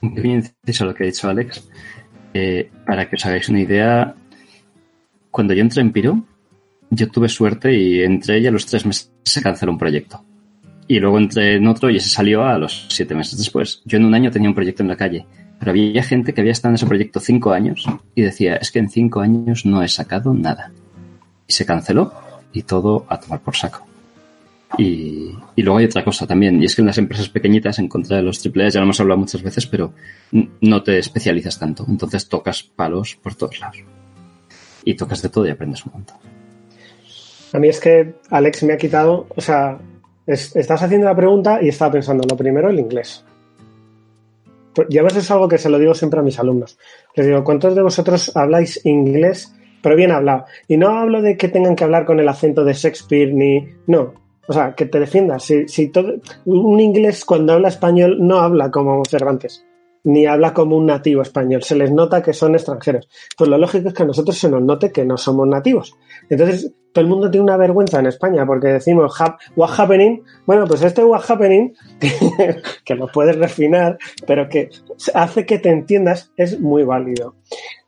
bien 0.01 0.43
inciso 0.63 0.85
lo 0.85 0.93
que 0.93 1.03
ha 1.03 1.07
dicho 1.07 1.29
Alex. 1.29 1.69
Eh, 2.33 2.69
para 2.85 3.09
que 3.09 3.15
os 3.15 3.25
hagáis 3.25 3.49
una 3.49 3.61
idea, 3.61 4.15
cuando 5.31 5.53
yo 5.53 5.61
entré 5.61 5.81
en 5.81 5.91
Piro, 5.91 6.23
yo 6.89 7.09
tuve 7.09 7.29
suerte 7.29 7.73
y 7.73 8.01
entré 8.01 8.39
y 8.39 8.47
a 8.47 8.51
los 8.51 8.65
tres 8.65 8.85
meses 8.85 9.11
se 9.23 9.41
canceló 9.41 9.71
un 9.71 9.77
proyecto. 9.77 10.23
Y 10.87 10.99
luego 10.99 11.17
entré 11.17 11.55
en 11.55 11.67
otro 11.67 11.89
y 11.89 11.97
ese 11.97 12.09
salió 12.09 12.45
a 12.45 12.57
los 12.57 12.85
siete 12.89 13.13
meses 13.13 13.37
después. 13.37 13.81
Yo 13.85 13.97
en 13.97 14.05
un 14.05 14.13
año 14.13 14.31
tenía 14.31 14.49
un 14.49 14.55
proyecto 14.55 14.83
en 14.83 14.89
la 14.89 14.95
calle, 14.95 15.25
pero 15.59 15.71
había 15.71 16.03
gente 16.03 16.33
que 16.33 16.41
había 16.41 16.53
estado 16.53 16.71
en 16.71 16.75
ese 16.75 16.85
proyecto 16.85 17.19
cinco 17.19 17.51
años 17.51 17.85
y 18.15 18.21
decía, 18.21 18.55
es 18.55 18.71
que 18.71 18.79
en 18.79 18.89
cinco 18.89 19.19
años 19.19 19.65
no 19.65 19.83
he 19.83 19.87
sacado 19.87 20.33
nada. 20.33 20.71
Y 21.47 21.53
se 21.53 21.65
canceló 21.65 22.13
y 22.53 22.61
todo 22.63 23.05
a 23.09 23.19
tomar 23.19 23.41
por 23.41 23.55
saco. 23.55 23.85
Y, 24.77 25.31
luego 25.55 25.77
hay 25.77 25.85
otra 25.85 26.03
cosa 26.03 26.27
también, 26.27 26.61
y 26.61 26.65
es 26.65 26.75
que 26.75 26.81
en 26.81 26.87
las 26.87 26.97
empresas 26.97 27.29
pequeñitas, 27.29 27.79
en 27.79 27.87
contra 27.87 28.17
de 28.17 28.23
los 28.23 28.45
AAA, 28.45 28.69
ya 28.69 28.79
lo 28.79 28.85
hemos 28.85 28.99
hablado 28.99 29.19
muchas 29.19 29.41
veces, 29.41 29.65
pero 29.65 29.93
no 30.61 30.83
te 30.83 30.99
especializas 30.99 31.57
tanto. 31.57 31.85
Entonces 31.87 32.27
tocas 32.27 32.63
palos 32.63 33.15
por 33.15 33.35
todos 33.35 33.59
lados. 33.59 33.77
Y 34.83 34.95
tocas 34.95 35.21
de 35.21 35.29
todo 35.29 35.47
y 35.47 35.51
aprendes 35.51 35.85
un 35.85 35.93
montón. 35.93 36.17
A 37.53 37.59
mí 37.59 37.69
es 37.69 37.79
que 37.79 38.15
Alex 38.29 38.63
me 38.63 38.73
ha 38.73 38.77
quitado, 38.77 39.27
o 39.35 39.41
sea, 39.41 39.79
estás 40.25 40.83
haciendo 40.83 41.07
la 41.07 41.15
pregunta 41.15 41.59
y 41.61 41.69
estaba 41.69 41.93
pensando, 41.93 42.27
lo 42.29 42.35
primero, 42.35 42.69
el 42.69 42.79
inglés. 42.79 43.23
Pues, 44.73 44.87
y 44.91 44.97
a 44.97 45.03
veces 45.03 45.23
es 45.23 45.31
algo 45.31 45.47
que 45.47 45.57
se 45.57 45.69
lo 45.69 45.79
digo 45.79 45.93
siempre 45.93 46.19
a 46.19 46.23
mis 46.23 46.39
alumnos. 46.39 46.77
Les 47.15 47.25
digo, 47.25 47.43
¿cuántos 47.43 47.73
de 47.73 47.81
vosotros 47.81 48.35
habláis 48.35 48.85
inglés, 48.85 49.55
pero 49.81 49.95
bien 49.95 50.11
hablado? 50.11 50.45
Y 50.67 50.77
no 50.77 50.89
hablo 50.89 51.21
de 51.21 51.37
que 51.37 51.47
tengan 51.47 51.75
que 51.75 51.85
hablar 51.85 52.05
con 52.05 52.19
el 52.19 52.27
acento 52.27 52.65
de 52.65 52.73
Shakespeare 52.73 53.33
ni... 53.33 53.67
No, 53.87 54.26
o 54.47 54.53
sea, 54.53 54.73
que 54.73 54.85
te 54.85 54.99
defiendas. 54.99 55.43
Si, 55.43 55.67
si 55.67 55.89
todo, 55.89 56.15
un 56.45 56.79
inglés 56.79 57.25
cuando 57.25 57.53
habla 57.53 57.67
español 57.67 58.17
no 58.19 58.39
habla 58.39 58.71
como 58.71 59.03
Cervantes, 59.05 59.65
ni 60.03 60.25
habla 60.25 60.53
como 60.53 60.77
un 60.77 60.85
nativo 60.85 61.21
español. 61.21 61.63
Se 61.63 61.75
les 61.75 61.91
nota 61.91 62.21
que 62.21 62.33
son 62.33 62.55
extranjeros. 62.55 63.09
Pues 63.37 63.49
lo 63.49 63.57
lógico 63.57 63.89
es 63.89 63.93
que 63.93 64.03
a 64.03 64.05
nosotros 64.07 64.37
se 64.37 64.49
nos 64.49 64.61
note 64.61 64.91
que 64.91 65.05
no 65.05 65.17
somos 65.17 65.47
nativos. 65.47 65.95
Entonces, 66.29 66.73
todo 66.93 67.03
el 67.03 67.09
mundo 67.09 67.29
tiene 67.29 67.43
una 67.43 67.57
vergüenza 67.57 67.99
en 67.99 68.07
España 68.07 68.45
porque 68.45 68.69
decimos 68.69 69.13
what 69.55 69.69
happening. 69.77 70.23
Bueno, 70.45 70.65
pues 70.65 70.81
este 70.81 71.03
what 71.03 71.23
happening, 71.27 71.73
que 72.85 72.95
lo 72.95 73.07
puedes 73.07 73.37
refinar, 73.37 73.97
pero 74.25 74.47
que 74.47 74.69
hace 75.13 75.45
que 75.45 75.59
te 75.59 75.69
entiendas, 75.69 76.31
es 76.37 76.59
muy 76.59 76.83
válido 76.83 77.35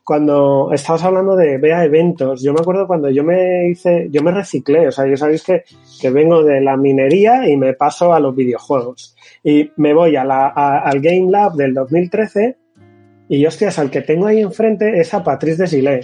cuando 0.09 0.71
estabas 0.73 1.03
hablando 1.03 1.35
de 1.35 1.59
vea 1.59 1.85
eventos, 1.85 2.41
yo 2.41 2.51
me 2.51 2.61
acuerdo 2.61 2.87
cuando 2.87 3.11
yo 3.11 3.23
me 3.23 3.67
hice, 3.69 4.07
yo 4.09 4.23
me 4.23 4.31
reciclé, 4.31 4.87
o 4.87 4.91
sea, 4.91 5.05
yo 5.05 5.15
sabéis 5.15 5.43
que, 5.43 5.65
que 6.01 6.09
vengo 6.09 6.41
de 6.43 6.61
la 6.61 6.77
minería 6.77 7.47
y 7.47 7.55
me 7.55 7.75
paso 7.75 8.11
a 8.11 8.19
los 8.19 8.35
videojuegos. 8.35 9.15
Y 9.43 9.71
me 9.75 9.93
voy 9.93 10.15
al 10.15 10.99
Game 10.99 11.29
Lab 11.29 11.53
del 11.53 11.75
2013 11.75 12.57
y 13.27 13.45
hostias, 13.45 13.77
al 13.77 13.91
que 13.91 14.01
tengo 14.01 14.25
ahí 14.25 14.41
enfrente 14.41 14.99
es 14.99 15.13
a 15.13 15.23
Patrice 15.23 15.61
Desilé. 15.61 16.01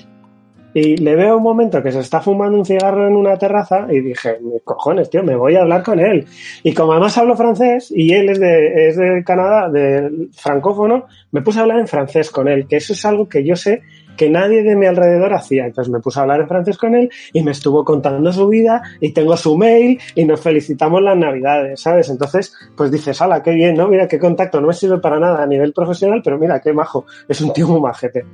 Y 0.75 0.97
le 0.97 1.15
veo 1.15 1.37
un 1.37 1.43
momento 1.43 1.81
que 1.81 1.89
se 1.89 2.01
está 2.01 2.19
fumando 2.19 2.57
un 2.57 2.65
cigarro 2.65 3.07
en 3.07 3.15
una 3.15 3.37
terraza 3.37 3.87
y 3.89 4.01
dije, 4.01 4.39
cojones, 4.65 5.09
tío, 5.09 5.23
me 5.23 5.33
voy 5.33 5.55
a 5.55 5.61
hablar 5.61 5.81
con 5.83 6.01
él. 6.01 6.27
Y 6.63 6.73
como 6.73 6.91
además 6.91 7.17
hablo 7.17 7.37
francés 7.37 7.93
y 7.95 8.11
él 8.11 8.27
es 8.27 8.41
de, 8.41 8.89
es 8.89 8.97
de 8.97 9.23
Canadá, 9.25 9.69
de 9.69 10.27
francófono, 10.33 11.05
me 11.31 11.41
puse 11.41 11.59
a 11.59 11.61
hablar 11.61 11.79
en 11.79 11.87
francés 11.87 12.29
con 12.29 12.49
él, 12.49 12.67
que 12.67 12.75
eso 12.75 12.91
es 12.91 13.05
algo 13.05 13.29
que 13.29 13.45
yo 13.45 13.55
sé 13.55 13.83
que 14.15 14.29
nadie 14.29 14.63
de 14.63 14.75
mi 14.75 14.85
alrededor 14.85 15.33
hacía. 15.33 15.65
Entonces 15.65 15.91
me 15.91 15.99
puse 15.99 16.19
a 16.19 16.23
hablar 16.23 16.41
en 16.41 16.47
francés 16.47 16.77
con 16.77 16.95
él 16.95 17.09
y 17.33 17.43
me 17.43 17.51
estuvo 17.51 17.83
contando 17.83 18.31
su 18.31 18.47
vida 18.47 18.81
y 18.99 19.11
tengo 19.11 19.35
su 19.37 19.57
mail 19.57 19.99
y 20.15 20.25
nos 20.25 20.41
felicitamos 20.41 21.01
las 21.01 21.17
navidades, 21.17 21.79
¿sabes? 21.81 22.09
Entonces, 22.09 22.53
pues 22.75 22.91
dices, 22.91 23.21
ala, 23.21 23.41
qué 23.41 23.51
bien, 23.51 23.75
¿no? 23.75 23.87
Mira 23.87 24.07
qué 24.07 24.19
contacto, 24.19 24.59
no 24.61 24.67
me 24.67 24.73
sirve 24.73 24.99
para 24.99 25.19
nada 25.19 25.43
a 25.43 25.47
nivel 25.47 25.73
profesional, 25.73 26.21
pero 26.23 26.37
mira 26.37 26.59
qué 26.59 26.73
majo, 26.73 27.05
es 27.27 27.41
un 27.41 27.53
tío 27.53 27.67
muy 27.67 27.81
majete. 27.81 28.25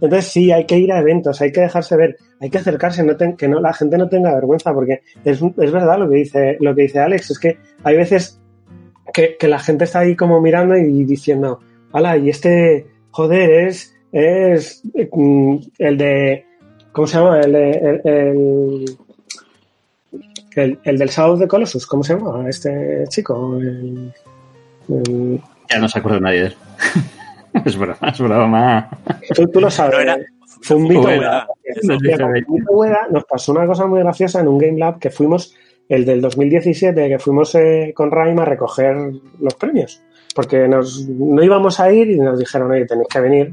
Entonces 0.00 0.26
sí, 0.26 0.50
hay 0.50 0.66
que 0.66 0.78
ir 0.78 0.92
a 0.92 1.00
eventos, 1.00 1.40
hay 1.40 1.52
que 1.52 1.60
dejarse 1.60 1.96
ver, 1.96 2.16
hay 2.40 2.50
que 2.50 2.58
acercarse, 2.58 3.02
no 3.02 3.16
que 3.36 3.48
no, 3.48 3.60
la 3.60 3.72
gente 3.72 3.98
no 3.98 4.08
tenga 4.08 4.34
vergüenza, 4.34 4.72
porque 4.72 5.02
es, 5.24 5.40
es 5.42 5.72
verdad 5.72 5.98
lo 5.98 6.08
que 6.08 6.16
dice, 6.16 6.56
lo 6.60 6.74
que 6.74 6.82
dice 6.82 7.00
Alex, 7.00 7.30
es 7.30 7.38
que 7.38 7.58
hay 7.84 7.96
veces 7.96 8.40
que, 9.12 9.36
que 9.38 9.48
la 9.48 9.58
gente 9.58 9.84
está 9.84 10.00
ahí 10.00 10.16
como 10.16 10.40
mirando 10.40 10.76
y 10.76 11.04
diciendo, 11.04 11.60
ala, 11.92 12.16
y 12.16 12.30
este, 12.30 12.86
joder, 13.10 13.68
es 13.68 13.91
es 14.12 14.82
mm, 15.12 15.56
el 15.78 15.98
de. 15.98 16.44
¿Cómo 16.92 17.06
se 17.06 17.16
llama? 17.16 17.40
El, 17.40 17.52
de, 17.52 17.70
el, 20.54 20.78
el, 20.84 20.98
del 20.98 21.10
South 21.10 21.38
de 21.38 21.48
Colossus. 21.48 21.86
¿Cómo 21.86 22.02
se 22.02 22.14
llama? 22.14 22.48
Este 22.48 23.04
chico. 23.08 23.58
ya 24.88 25.78
no 25.78 25.88
se 25.88 25.98
acuerda 25.98 26.20
nadie 26.20 26.40
de 26.40 26.46
él. 26.46 26.56
es 27.64 27.76
broma, 27.76 27.98
es 28.08 28.18
broma. 28.20 28.90
Tú, 29.34 29.48
tú 29.48 29.60
lo 29.60 29.70
sabes. 29.70 30.06
No 30.06 30.14
Fue 30.60 30.76
un 30.76 30.82
mito 30.82 31.08
Nos 33.10 33.24
pasó 33.24 33.52
una 33.52 33.66
cosa 33.66 33.86
muy 33.86 34.00
graciosa 34.00 34.40
en 34.40 34.48
un 34.48 34.58
Game 34.58 34.78
Lab 34.78 34.98
que 34.98 35.08
fuimos, 35.08 35.54
el 35.88 36.04
del 36.04 36.20
2017, 36.20 37.08
que 37.08 37.18
fuimos 37.18 37.54
eh, 37.54 37.94
con 37.96 38.10
Raim 38.10 38.38
a 38.38 38.44
recoger 38.44 38.94
los 39.40 39.54
premios. 39.54 40.02
Porque 40.34 40.68
nos, 40.68 41.08
no 41.08 41.42
íbamos 41.42 41.80
a 41.80 41.90
ir 41.90 42.10
y 42.10 42.18
nos 42.18 42.38
dijeron, 42.38 42.70
oye, 42.70 42.84
tenéis 42.84 43.08
que 43.08 43.20
venir 43.20 43.52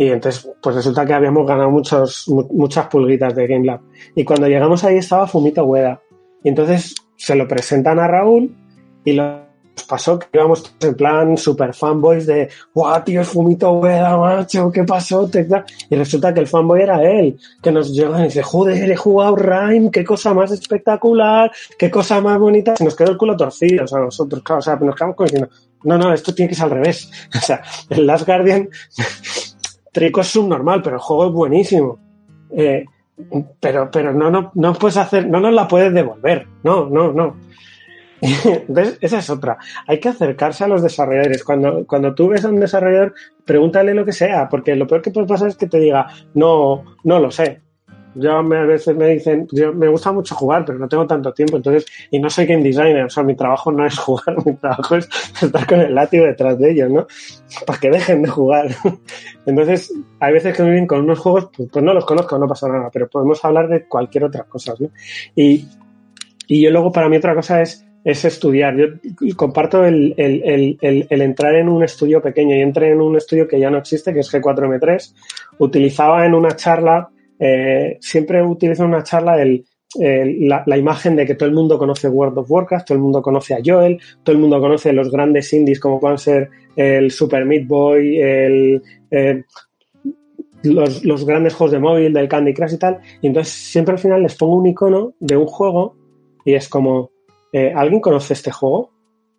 y 0.00 0.08
entonces, 0.08 0.50
pues 0.62 0.76
resulta 0.76 1.04
que 1.04 1.12
habíamos 1.12 1.46
ganado 1.46 1.70
muchos, 1.70 2.24
muchas 2.26 2.86
pulguitas 2.86 3.34
de 3.34 3.46
Game 3.46 3.66
Lab. 3.66 3.80
Y 4.14 4.24
cuando 4.24 4.48
llegamos 4.48 4.82
ahí 4.82 4.96
estaba 4.96 5.26
Fumito 5.26 5.62
Hueda. 5.64 6.00
Y 6.42 6.48
entonces 6.48 6.94
se 7.16 7.34
lo 7.34 7.46
presentan 7.46 7.98
a 7.98 8.08
Raúl 8.08 8.50
y 9.04 9.12
los 9.12 9.40
pasó 9.86 10.18
que 10.18 10.26
íbamos 10.32 10.74
en 10.80 10.94
plan 10.94 11.36
super 11.36 11.74
fanboys 11.74 12.24
de, 12.24 12.48
guau, 12.72 13.04
tío, 13.04 13.20
es 13.20 13.28
Fumito 13.28 13.72
Ueda, 13.72 14.16
macho, 14.16 14.72
¿qué 14.72 14.84
pasó? 14.84 15.28
Te 15.28 15.44
da-". 15.44 15.66
Y 15.90 15.96
resulta 15.96 16.32
que 16.32 16.40
el 16.40 16.46
fanboy 16.46 16.80
era 16.80 17.02
él, 17.02 17.38
que 17.62 17.70
nos 17.70 17.92
llega 17.92 18.20
y 18.20 18.24
dice, 18.24 18.42
joder, 18.42 18.90
he 18.90 18.96
jugado 18.96 19.36
Rime, 19.36 19.90
qué 19.90 20.02
cosa 20.02 20.32
más 20.32 20.50
espectacular, 20.50 21.52
qué 21.78 21.90
cosa 21.90 22.22
más 22.22 22.38
bonita. 22.38 22.74
Se 22.74 22.84
nos 22.84 22.96
quedó 22.96 23.10
el 23.10 23.18
culo 23.18 23.36
torcido, 23.36 23.84
o 23.84 23.86
sea, 23.86 24.00
nosotros, 24.00 24.42
claro, 24.42 24.60
o 24.60 24.62
sea, 24.62 24.76
nos 24.76 24.94
quedamos 24.94 25.16
diciendo, 25.18 25.50
no, 25.84 25.98
no, 25.98 26.14
esto 26.14 26.34
tiene 26.34 26.48
que 26.48 26.54
ser 26.54 26.64
al 26.64 26.70
revés. 26.70 27.10
O 27.36 27.42
sea, 27.42 27.62
el 27.90 28.06
Last 28.06 28.24
Guardian, 28.26 28.70
Trico 29.92 30.20
es 30.20 30.28
subnormal, 30.28 30.82
pero 30.82 30.96
el 30.96 31.02
juego 31.02 31.26
es 31.26 31.32
buenísimo. 31.32 31.98
Eh, 32.50 32.84
pero, 33.60 33.90
pero 33.90 34.12
no, 34.12 34.30
no, 34.30 34.50
no 34.54 34.74
puedes 34.74 34.96
hacer, 34.96 35.28
no 35.28 35.40
nos 35.40 35.52
la 35.52 35.68
puedes 35.68 35.92
devolver. 35.92 36.46
No, 36.62 36.88
no, 36.88 37.12
no. 37.12 37.36
Entonces, 38.20 38.98
esa 39.00 39.18
es 39.18 39.30
otra. 39.30 39.58
Hay 39.86 39.98
que 39.98 40.08
acercarse 40.08 40.64
a 40.64 40.68
los 40.68 40.82
desarrolladores. 40.82 41.44
Cuando, 41.44 41.86
cuando 41.86 42.14
tú 42.14 42.28
ves 42.28 42.44
a 42.44 42.48
un 42.48 42.60
desarrollador, 42.60 43.14
pregúntale 43.44 43.94
lo 43.94 44.04
que 44.04 44.12
sea, 44.12 44.48
porque 44.48 44.76
lo 44.76 44.86
peor 44.86 45.02
que 45.02 45.10
puede 45.10 45.26
pasar 45.26 45.48
es 45.48 45.56
que 45.56 45.66
te 45.66 45.78
diga, 45.78 46.06
no, 46.34 46.84
no 47.04 47.18
lo 47.18 47.30
sé. 47.30 47.60
Yo 48.14 48.42
me, 48.42 48.58
a 48.58 48.64
veces 48.64 48.96
me 48.96 49.08
dicen, 49.08 49.46
yo, 49.52 49.72
me 49.72 49.88
gusta 49.88 50.12
mucho 50.12 50.34
jugar, 50.34 50.64
pero 50.64 50.78
no 50.78 50.88
tengo 50.88 51.06
tanto 51.06 51.32
tiempo, 51.32 51.56
entonces, 51.56 51.86
y 52.10 52.18
no 52.18 52.28
soy 52.28 52.46
game 52.46 52.62
designer, 52.62 53.04
o 53.04 53.10
sea, 53.10 53.22
mi 53.22 53.36
trabajo 53.36 53.70
no 53.70 53.86
es 53.86 53.98
jugar, 53.98 54.36
mi 54.44 54.54
trabajo 54.54 54.96
es 54.96 55.08
estar 55.40 55.66
con 55.66 55.80
el 55.80 55.94
látigo 55.94 56.24
detrás 56.24 56.58
de 56.58 56.70
ellos, 56.72 56.90
¿no? 56.90 57.06
Para 57.66 57.78
que 57.78 57.90
dejen 57.90 58.22
de 58.22 58.28
jugar. 58.28 58.68
Entonces, 59.46 59.92
hay 60.18 60.32
veces 60.32 60.56
que 60.56 60.62
me 60.62 60.70
vienen 60.70 60.86
con 60.86 61.00
unos 61.00 61.18
juegos, 61.18 61.50
pues, 61.56 61.68
pues 61.72 61.84
no 61.84 61.94
los 61.94 62.04
conozco, 62.04 62.38
no 62.38 62.48
pasa 62.48 62.68
nada, 62.68 62.90
pero 62.92 63.08
podemos 63.08 63.44
hablar 63.44 63.68
de 63.68 63.86
cualquier 63.86 64.24
otra 64.24 64.44
cosa, 64.44 64.74
¿no? 64.78 64.90
Y, 65.34 65.66
y 66.46 66.62
yo 66.62 66.70
luego, 66.70 66.90
para 66.90 67.08
mí, 67.08 67.16
otra 67.16 67.34
cosa 67.34 67.62
es, 67.62 67.86
es 68.04 68.24
estudiar. 68.24 68.76
Yo 68.76 68.86
comparto 69.36 69.84
el, 69.84 70.14
el, 70.16 70.78
el, 70.80 71.06
el, 71.08 71.22
entrar 71.22 71.54
en 71.54 71.68
un 71.68 71.82
estudio 71.84 72.20
pequeño 72.20 72.56
y 72.56 72.60
entré 72.60 72.90
en 72.92 73.00
un 73.00 73.16
estudio 73.16 73.46
que 73.46 73.60
ya 73.60 73.70
no 73.70 73.78
existe, 73.78 74.12
que 74.12 74.20
es 74.20 74.32
G4M3. 74.32 75.14
Utilizaba 75.58 76.24
en 76.24 76.34
una 76.34 76.56
charla, 76.56 77.10
eh, 77.40 77.96
siempre 78.00 78.42
utilizo 78.42 78.84
en 78.84 78.90
una 78.90 79.02
charla 79.02 79.40
el, 79.42 79.64
el- 79.98 80.48
la, 80.48 80.62
la 80.66 80.76
imagen 80.76 81.16
de 81.16 81.26
que 81.26 81.34
todo 81.34 81.48
el 81.48 81.54
mundo 81.54 81.78
conoce 81.78 82.08
World 82.08 82.38
of 82.38 82.50
Warcraft, 82.50 82.86
todo 82.86 82.96
el 82.96 83.02
mundo 83.02 83.22
conoce 83.22 83.54
a 83.54 83.58
Joel, 83.64 83.98
todo 84.22 84.36
el 84.36 84.40
mundo 84.42 84.60
conoce 84.60 84.92
los 84.92 85.10
grandes 85.10 85.52
indies 85.52 85.80
como 85.80 85.98
pueden 85.98 86.18
ser 86.18 86.50
el 86.76 87.10
Super 87.10 87.44
Meat 87.44 87.66
Boy, 87.66 88.20
el, 88.20 88.82
eh, 89.10 89.42
los, 90.62 91.24
grandes 91.26 91.54
juegos 91.54 91.72
de 91.72 91.78
móvil, 91.78 92.12
del 92.12 92.28
Candy 92.28 92.54
Crush 92.54 92.74
y 92.74 92.78
tal. 92.78 92.98
Y 93.20 93.26
entonces 93.28 93.52
siempre 93.52 93.92
al 93.94 93.98
final 93.98 94.22
les 94.22 94.36
pongo 94.36 94.56
un 94.56 94.66
icono 94.66 95.14
de 95.18 95.36
un 95.36 95.46
juego 95.46 95.96
y 96.44 96.54
es 96.54 96.68
como, 96.68 97.10
eh, 97.52 97.72
¿alguien 97.74 98.00
conoce 98.00 98.34
este 98.34 98.50
juego? 98.50 98.90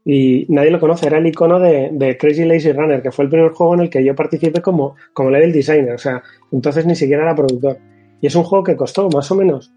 Y 0.04 0.48
nadie 0.50 0.72
lo 0.72 0.80
conoce, 0.80 1.06
era 1.06 1.20
el 1.20 1.28
icono 1.28 1.60
de, 1.60 1.90
de 1.94 2.18
Crazy 2.18 2.44
Lazy 2.44 2.72
Runner, 2.72 3.04
que 3.04 3.12
fue 3.12 3.26
el 3.26 3.30
primer 3.30 3.52
juego 3.52 3.76
en 3.76 3.82
el 3.82 3.90
que 3.90 4.04
yo 4.04 4.16
participé 4.16 4.60
como, 4.62 4.96
como 5.14 5.30
level 5.30 5.52
designer, 5.52 5.94
o 5.94 5.98
sea, 6.00 6.24
entonces 6.52 6.88
ni 6.88 6.96
siquiera 6.96 7.22
era 7.22 7.36
productor. 7.36 7.78
Y 8.22 8.28
es 8.28 8.36
un 8.36 8.44
juego 8.44 8.64
que 8.64 8.76
costó 8.76 9.10
más 9.10 9.30
o 9.32 9.36
menos 9.36 9.72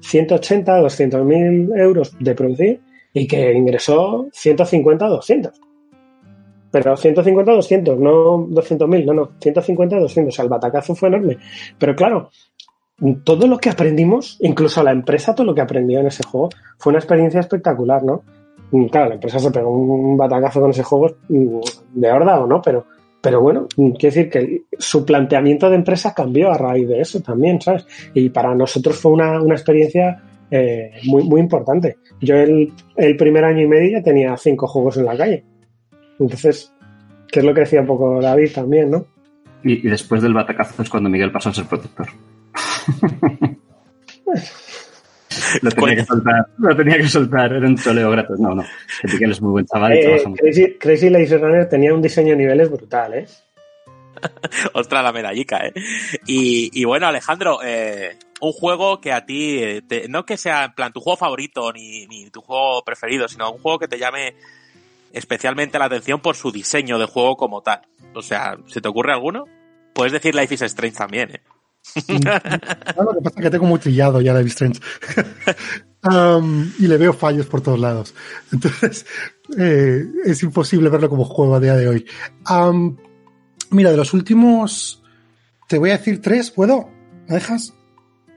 180, 0.00 0.78
200 0.78 1.24
mil 1.24 1.70
euros 1.76 2.16
de 2.18 2.34
producir 2.34 2.80
y 3.12 3.26
que 3.26 3.52
ingresó 3.52 4.28
150, 4.32 5.06
200. 5.06 5.60
Pero 6.70 6.96
150, 6.96 7.52
200, 7.52 7.98
no 7.98 8.46
200 8.48 8.88
mil, 8.88 9.04
no, 9.04 9.12
no, 9.12 9.30
150, 9.40 9.98
200. 9.98 10.32
O 10.32 10.34
sea, 10.34 10.44
el 10.44 10.48
batacazo 10.48 10.94
fue 10.94 11.08
enorme. 11.08 11.38
Pero 11.78 11.96
claro, 11.96 12.30
todo 13.24 13.46
lo 13.46 13.58
que 13.58 13.70
aprendimos, 13.70 14.36
incluso 14.40 14.82
la 14.82 14.92
empresa, 14.92 15.34
todo 15.34 15.46
lo 15.46 15.54
que 15.54 15.62
aprendió 15.62 16.00
en 16.00 16.06
ese 16.06 16.22
juego, 16.22 16.50
fue 16.78 16.90
una 16.90 16.98
experiencia 16.98 17.40
espectacular, 17.40 18.02
¿no? 18.04 18.22
Claro, 18.90 19.08
la 19.08 19.14
empresa 19.14 19.40
se 19.40 19.50
pegó 19.50 19.70
un 19.70 20.16
batacazo 20.16 20.60
con 20.60 20.70
ese 20.70 20.84
juego 20.84 21.16
mm, 21.28 21.60
de 21.94 22.12
horda 22.12 22.38
o 22.38 22.46
no, 22.46 22.62
pero, 22.62 22.86
pero 23.20 23.40
bueno, 23.40 23.66
quiero 23.74 23.96
decir 23.98 24.30
que 24.30 24.62
su 24.78 25.04
planteamiento 25.04 25.68
de 25.68 25.76
empresa 25.76 26.14
cambió 26.14 26.50
a 26.50 26.58
raíz 26.58 26.88
de 26.88 27.00
eso 27.00 27.20
también, 27.20 27.60
¿sabes? 27.60 27.86
Y 28.14 28.30
para 28.30 28.54
nosotros 28.54 28.96
fue 28.96 29.12
una, 29.12 29.40
una 29.42 29.54
experiencia 29.54 30.22
eh, 30.50 30.92
muy, 31.04 31.22
muy 31.24 31.40
importante. 31.40 31.98
Yo 32.20 32.36
el, 32.36 32.72
el 32.96 33.16
primer 33.16 33.44
año 33.44 33.62
y 33.62 33.68
medio 33.68 33.98
ya 33.98 34.02
tenía 34.02 34.36
cinco 34.36 34.66
juegos 34.66 34.96
en 34.96 35.04
la 35.04 35.16
calle. 35.16 35.44
Entonces, 36.18 36.72
que 37.30 37.40
es 37.40 37.44
lo 37.44 37.54
que 37.54 37.60
decía 37.60 37.82
un 37.82 37.86
poco 37.86 38.20
David 38.20 38.52
también, 38.54 38.90
¿no? 38.90 39.06
Y, 39.62 39.86
y 39.86 39.90
después 39.90 40.22
del 40.22 40.32
batacazo 40.32 40.82
es 40.82 40.88
cuando 40.88 41.10
Miguel 41.10 41.30
pasó 41.30 41.50
a 41.50 41.54
ser 41.54 41.66
productor. 41.66 42.08
lo 45.62 45.70
tenía 45.70 45.96
que 45.96 46.04
soltar, 46.04 46.46
lo 46.58 46.76
tenía 46.76 46.96
que 46.98 47.08
soltar, 47.08 47.52
era 47.52 47.66
un 47.66 47.76
troleo 47.76 48.10
gratis. 48.10 48.38
No, 48.38 48.54
no, 48.54 48.64
que 49.18 49.24
es 49.24 49.40
muy 49.40 49.50
buen 49.52 49.66
chaval 49.66 49.94
y 49.94 49.98
Eh, 49.98 50.02
trabaja. 50.02 50.34
Crazy, 50.36 50.74
Crazy 50.78 51.10
Lazy 51.10 51.36
Runner 51.36 51.68
tenía 51.68 51.94
un 51.94 52.02
diseño 52.02 52.30
de 52.30 52.36
niveles 52.36 52.70
brutal, 52.70 53.14
¿eh? 53.14 53.26
Ostras, 54.74 55.02
la 55.02 55.12
medallica, 55.12 55.66
¿eh? 55.66 55.72
Y, 56.26 56.70
y 56.72 56.84
bueno, 56.84 57.06
Alejandro, 57.06 57.60
eh, 57.64 58.16
un 58.40 58.52
juego 58.52 59.00
que 59.00 59.12
a 59.12 59.24
ti, 59.24 59.58
eh, 59.62 59.82
te- 59.86 60.08
no 60.08 60.24
que 60.24 60.36
sea 60.36 60.64
en 60.64 60.74
plan 60.74 60.92
tu 60.92 61.00
juego 61.00 61.16
favorito 61.16 61.72
ni, 61.72 62.06
ni 62.06 62.30
tu 62.30 62.40
juego 62.40 62.82
preferido, 62.84 63.28
sino 63.28 63.50
un 63.50 63.58
juego 63.58 63.78
que 63.78 63.88
te 63.88 63.98
llame 63.98 64.34
especialmente 65.12 65.78
la 65.78 65.86
atención 65.86 66.20
por 66.20 66.36
su 66.36 66.52
diseño 66.52 66.98
de 66.98 67.06
juego 67.06 67.36
como 67.36 67.62
tal. 67.62 67.80
O 68.14 68.22
sea, 68.22 68.56
¿se 68.66 68.80
te 68.80 68.88
ocurre 68.88 69.12
alguno? 69.12 69.44
Puedes 69.94 70.12
decir 70.12 70.34
Life 70.34 70.54
is 70.54 70.62
Strange 70.62 70.96
también, 70.96 71.30
¿eh? 71.36 71.40
No, 72.08 73.02
lo 73.04 73.14
que 73.14 73.20
pasa 73.22 73.38
es 73.38 73.42
que 73.42 73.50
tengo 73.50 73.66
muy 73.66 73.78
trillado 73.78 74.20
ya 74.20 74.38
is 74.40 74.52
Strange. 74.52 74.80
Um, 76.02 76.72
y 76.78 76.86
le 76.86 76.96
veo 76.96 77.12
fallos 77.12 77.44
por 77.44 77.60
todos 77.60 77.78
lados. 77.78 78.14
Entonces, 78.52 79.04
eh, 79.58 80.02
es 80.24 80.42
imposible 80.42 80.88
verlo 80.88 81.10
como 81.10 81.26
juego 81.26 81.54
a 81.54 81.60
día 81.60 81.76
de 81.76 81.88
hoy. 81.88 82.06
Um, 82.48 82.96
mira, 83.70 83.90
de 83.90 83.98
los 83.98 84.14
últimos, 84.14 85.02
te 85.68 85.76
voy 85.76 85.90
a 85.90 85.98
decir 85.98 86.22
tres, 86.22 86.50
¿puedo? 86.50 86.88
¿Me 87.28 87.34
dejas? 87.34 87.74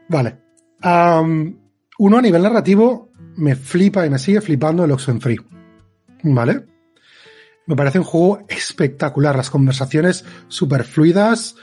Vale. 0.09 0.39
Um, 0.83 1.57
uno 1.99 2.17
a 2.17 2.21
nivel 2.21 2.43
narrativo 2.43 3.13
me 3.37 3.55
flipa 3.55 4.05
y 4.05 4.09
me 4.09 4.19
sigue 4.19 4.41
flipando 4.41 4.83
el 4.83 4.91
Oxenfree. 4.91 5.39
¿Vale? 6.23 6.65
Me 7.65 7.77
parece 7.77 7.97
un 7.97 8.05
juego 8.05 8.45
espectacular, 8.49 9.37
las 9.37 9.49
conversaciones 9.49 10.25
súper 10.49 10.83
fluidas 10.83 11.55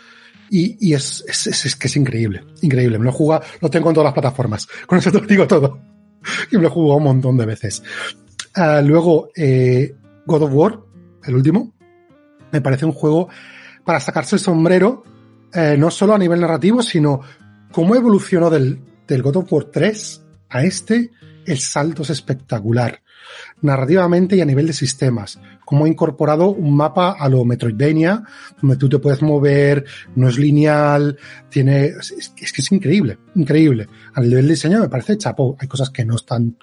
y, 0.50 0.92
es, 0.94 1.24
es, 1.28 1.64
es- 1.64 1.76
que 1.76 1.86
es 1.86 1.96
increíble, 1.96 2.44
increíble. 2.62 2.98
Me 2.98 3.04
lo 3.04 3.12
jugado, 3.12 3.44
lo 3.60 3.70
tengo 3.70 3.88
en 3.88 3.94
todas 3.94 4.06
las 4.06 4.14
plataformas. 4.14 4.66
Con 4.86 4.98
eso 4.98 5.12
te 5.12 5.20
lo 5.20 5.26
digo 5.26 5.46
todo. 5.46 5.80
Y 6.50 6.56
me 6.56 6.62
lo 6.62 6.68
he 6.68 6.70
jugado 6.70 6.98
un 6.98 7.04
montón 7.04 7.36
de 7.36 7.46
veces. 7.46 7.82
Ah, 8.54 8.82
luego, 8.84 9.30
eh, 9.36 9.94
God 10.26 10.42
of 10.42 10.52
War, 10.52 10.80
el 11.24 11.34
último, 11.34 11.72
me 12.52 12.60
parece 12.60 12.84
un 12.84 12.92
juego 12.92 13.28
para 13.84 14.00
sacarse 14.00 14.36
el 14.36 14.40
sombrero, 14.40 15.04
eh, 15.54 15.76
no 15.78 15.90
solo 15.90 16.14
a 16.14 16.18
nivel 16.18 16.40
narrativo, 16.40 16.82
sino 16.82 17.20
cómo 17.72 17.94
evolucionó 17.94 18.50
del, 18.50 18.80
del 19.06 19.22
God 19.22 19.36
of 19.36 19.52
War 19.52 19.64
3 19.64 20.22
a 20.50 20.62
este, 20.64 21.10
el 21.46 21.58
salto 21.58 22.02
es 22.02 22.10
espectacular 22.10 23.00
narrativamente 23.62 24.36
y 24.36 24.40
a 24.40 24.44
nivel 24.44 24.66
de 24.66 24.72
sistemas. 24.72 25.40
Cómo 25.64 25.84
ha 25.84 25.88
incorporado 25.88 26.50
un 26.50 26.76
mapa 26.76 27.12
a 27.12 27.28
lo 27.28 27.44
Metroidvania, 27.44 28.22
donde 28.60 28.76
tú 28.76 28.88
te 28.88 28.98
puedes 28.98 29.22
mover, 29.22 29.84
no 30.16 30.28
es 30.28 30.38
lineal, 30.38 31.18
tiene, 31.48 31.86
es, 31.86 32.32
que 32.36 32.62
es 32.62 32.72
increíble, 32.72 33.18
increíble. 33.34 33.88
A 34.14 34.20
nivel 34.20 34.46
de 34.46 34.52
diseño 34.54 34.80
me 34.80 34.88
parece 34.88 35.18
chapó. 35.18 35.56
Hay 35.58 35.68
cosas 35.68 35.90
que 35.90 36.04
no 36.04 36.16
están 36.16 36.56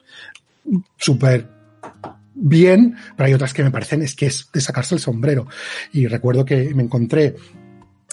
súper 0.97 1.47
bien, 2.33 2.95
pero 3.15 3.27
hay 3.27 3.33
otras 3.33 3.53
que 3.53 3.63
me 3.63 3.71
parecen 3.71 4.01
es 4.01 4.15
que 4.15 4.27
es 4.27 4.49
de 4.51 4.61
sacarse 4.61 4.95
el 4.95 5.01
sombrero. 5.01 5.47
Y 5.93 6.07
recuerdo 6.07 6.45
que 6.45 6.73
me 6.75 6.83
encontré 6.83 7.35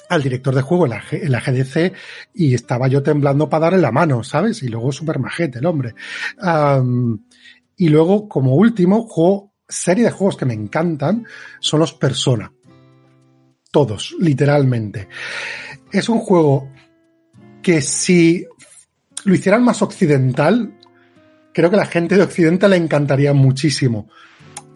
al 0.08 0.22
director 0.22 0.54
de 0.54 0.62
juego 0.62 0.86
en 0.86 0.92
la, 1.32 1.40
GDC 1.40 1.92
y 2.34 2.54
estaba 2.54 2.88
yo 2.88 3.02
temblando 3.02 3.48
para 3.48 3.66
darle 3.66 3.80
la 3.80 3.92
mano, 3.92 4.22
¿sabes? 4.22 4.62
Y 4.62 4.68
luego 4.68 4.92
súper 4.92 5.18
majete 5.18 5.58
el 5.58 5.66
hombre. 5.66 5.94
Y 7.76 7.88
luego, 7.88 8.28
como 8.28 8.54
último, 8.54 9.06
juego, 9.06 9.52
serie 9.68 10.04
de 10.04 10.10
juegos 10.10 10.36
que 10.36 10.46
me 10.46 10.54
encantan 10.54 11.26
son 11.60 11.80
los 11.80 11.94
Persona. 11.94 12.52
Todos, 13.70 14.14
literalmente. 14.20 15.08
Es 15.90 16.08
un 16.08 16.20
juego 16.20 16.70
que 17.62 17.80
si 17.80 18.46
lo 19.24 19.34
hicieran 19.34 19.64
más 19.64 19.82
occidental, 19.82 20.78
creo 21.52 21.70
que 21.70 21.76
la 21.76 21.86
gente 21.86 22.16
de 22.16 22.22
Occidente 22.22 22.68
le 22.68 22.76
encantaría 22.76 23.32
muchísimo. 23.32 24.08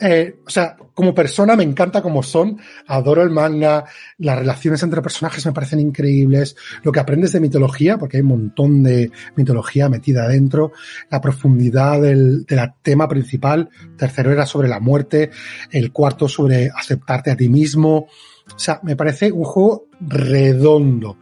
Eh, 0.01 0.41
o 0.47 0.51
sea, 0.51 0.77
como 0.95 1.15
persona 1.15 1.57
me 1.57 1.65
encanta 1.65 2.03
como 2.03 2.23
son, 2.23 2.59
adoro 2.87 3.23
el 3.23 3.31
manga, 3.31 3.85
las 4.19 4.39
relaciones 4.39 4.83
entre 4.83 5.03
personajes 5.03 5.45
me 5.47 5.53
parecen 5.53 5.81
increíbles, 5.81 6.57
lo 6.83 6.93
que 6.93 7.01
aprendes 7.01 7.33
de 7.33 7.41
mitología, 7.41 7.99
porque 7.99 8.19
hay 8.19 8.23
un 8.23 8.29
montón 8.29 8.83
de 8.83 9.11
mitología 9.35 9.89
metida 9.89 10.25
adentro, 10.25 10.73
la 11.11 11.21
profundidad 11.21 12.01
del, 12.01 12.45
del 12.45 12.61
tema 12.83 13.09
principal, 13.09 13.71
tercero 13.97 14.31
era 14.31 14.47
sobre 14.47 14.69
la 14.69 14.81
muerte, 14.81 15.31
el 15.71 15.93
cuarto 15.93 16.29
sobre 16.29 16.71
aceptarte 16.75 17.31
a 17.31 17.37
ti 17.37 17.49
mismo, 17.49 18.09
o 18.55 18.59
sea, 18.59 18.81
me 18.83 18.97
parece 18.97 19.33
un 19.33 19.45
juego 19.45 19.87
redondo. 20.01 21.19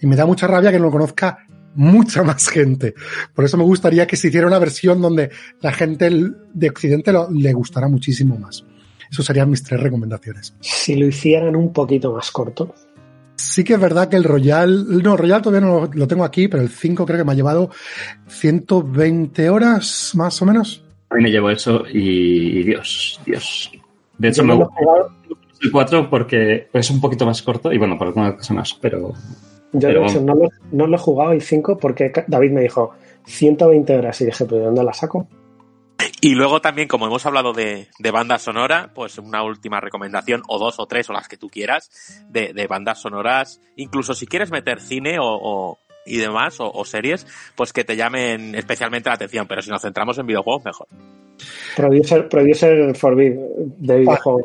Y 0.00 0.06
me 0.06 0.16
da 0.16 0.24
mucha 0.24 0.46
rabia 0.46 0.70
que 0.70 0.78
no 0.78 0.86
lo 0.86 0.90
conozca 0.90 1.46
mucha 1.74 2.22
más 2.22 2.48
gente. 2.48 2.94
Por 3.34 3.44
eso 3.44 3.56
me 3.56 3.64
gustaría 3.64 4.06
que 4.06 4.16
se 4.16 4.28
hiciera 4.28 4.46
una 4.46 4.58
versión 4.58 5.00
donde 5.00 5.30
la 5.60 5.72
gente 5.72 6.10
de 6.52 6.68
Occidente 6.70 7.12
lo- 7.12 7.30
le 7.30 7.52
gustara 7.52 7.88
muchísimo 7.88 8.38
más. 8.38 8.64
Esos 9.10 9.26
serían 9.26 9.50
mis 9.50 9.62
tres 9.62 9.80
recomendaciones. 9.80 10.54
Si 10.60 10.94
lo 10.96 11.06
hicieran 11.06 11.56
un 11.56 11.72
poquito 11.72 12.12
más 12.12 12.30
corto. 12.30 12.74
Sí 13.36 13.64
que 13.64 13.72
es 13.74 13.80
verdad 13.80 14.08
que 14.08 14.16
el 14.16 14.24
Royal, 14.24 15.02
no, 15.02 15.16
Royal 15.16 15.40
todavía 15.42 15.66
no 15.66 15.80
lo, 15.86 15.90
lo 15.92 16.06
tengo 16.06 16.24
aquí, 16.24 16.46
pero 16.46 16.62
el 16.62 16.68
5 16.68 17.06
creo 17.06 17.18
que 17.18 17.24
me 17.24 17.32
ha 17.32 17.34
llevado 17.34 17.70
120 18.28 19.48
horas 19.50 20.12
más 20.14 20.40
o 20.42 20.46
menos. 20.46 20.82
A 21.10 21.16
mí 21.16 21.22
me 21.24 21.30
llevo 21.30 21.50
eso 21.50 21.84
y, 21.92 22.60
y 22.60 22.62
Dios, 22.62 23.20
Dios. 23.24 23.70
De 24.18 24.28
hecho, 24.28 24.42
Yo 24.42 24.46
me 24.48 24.54
gusta 24.54 24.74
el 25.62 25.70
4 25.72 26.10
porque 26.10 26.68
es 26.72 26.90
un 26.90 27.00
poquito 27.00 27.26
más 27.26 27.42
corto 27.42 27.72
y 27.72 27.78
bueno, 27.78 27.96
por 27.98 28.08
alguna 28.08 28.36
cosa 28.36 28.54
más, 28.54 28.74
pero 28.74 29.12
Yo, 29.72 29.80
de 29.80 29.86
Pero 29.94 30.04
hecho, 30.06 30.20
no 30.20 30.34
lo, 30.34 30.48
no 30.72 30.86
lo 30.86 30.96
he 30.96 30.98
jugado 30.98 31.32
el 31.32 31.42
5 31.42 31.78
porque 31.78 32.12
David 32.26 32.50
me 32.50 32.62
dijo 32.62 32.92
120 33.26 33.96
horas 33.96 34.20
y 34.20 34.26
dije, 34.26 34.44
¿pero 34.44 34.58
de 34.58 34.64
dónde 34.66 34.84
la 34.84 34.92
saco? 34.92 35.28
Y 36.22 36.34
luego 36.34 36.60
también, 36.60 36.88
como 36.88 37.06
hemos 37.06 37.24
hablado 37.26 37.52
de, 37.52 37.88
de 37.98 38.10
banda 38.10 38.38
sonora, 38.38 38.90
pues 38.94 39.18
una 39.18 39.42
última 39.42 39.80
recomendación, 39.80 40.42
o 40.48 40.58
dos 40.58 40.78
o 40.78 40.86
tres, 40.86 41.08
o 41.08 41.12
las 41.12 41.28
que 41.28 41.36
tú 41.36 41.48
quieras, 41.48 42.24
de, 42.28 42.52
de 42.52 42.66
bandas 42.66 43.00
sonoras. 43.00 43.60
Incluso 43.76 44.14
si 44.14 44.26
quieres 44.26 44.50
meter 44.50 44.80
cine 44.80 45.18
o, 45.18 45.24
o- 45.26 45.78
y 46.06 46.16
demás, 46.16 46.58
o, 46.60 46.70
o 46.70 46.84
series, 46.84 47.26
pues 47.54 47.72
que 47.72 47.84
te 47.84 47.96
llamen 47.96 48.54
especialmente 48.54 49.08
la 49.10 49.14
atención. 49.14 49.46
Pero 49.46 49.62
si 49.62 49.70
nos 49.70 49.82
centramos 49.82 50.18
en 50.18 50.26
videojuegos, 50.26 50.64
mejor. 50.64 50.88
Producer, 51.76 52.28
producer 52.28 52.96
Forbid 52.96 53.32
de 53.78 53.98
videojuego. 53.98 54.40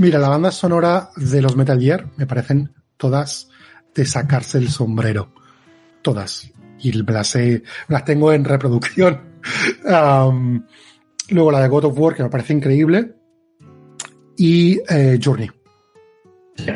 Mira, 0.00 0.18
la 0.18 0.28
banda 0.28 0.50
sonora 0.50 1.08
de 1.16 1.42
los 1.42 1.56
Metal 1.56 1.80
Gear 1.80 2.06
me 2.16 2.26
parecen 2.26 2.70
todas 2.98 3.48
de 3.94 4.04
sacarse 4.04 4.58
el 4.58 4.68
sombrero. 4.68 5.32
Todas. 6.02 6.52
Y 6.80 6.92
las, 6.92 7.34
he- 7.36 7.62
las 7.88 8.04
tengo 8.04 8.32
en 8.32 8.44
reproducción. 8.44 9.20
Am, 9.88 10.66
luego 11.30 11.50
la 11.50 11.60
de 11.62 11.68
God 11.68 11.84
of 11.86 11.98
War, 11.98 12.14
que 12.14 12.22
me 12.22 12.28
parece 12.28 12.52
increíble. 12.52 13.14
Y 14.36 14.78
eh, 14.88 15.18
Journey. 15.22 15.50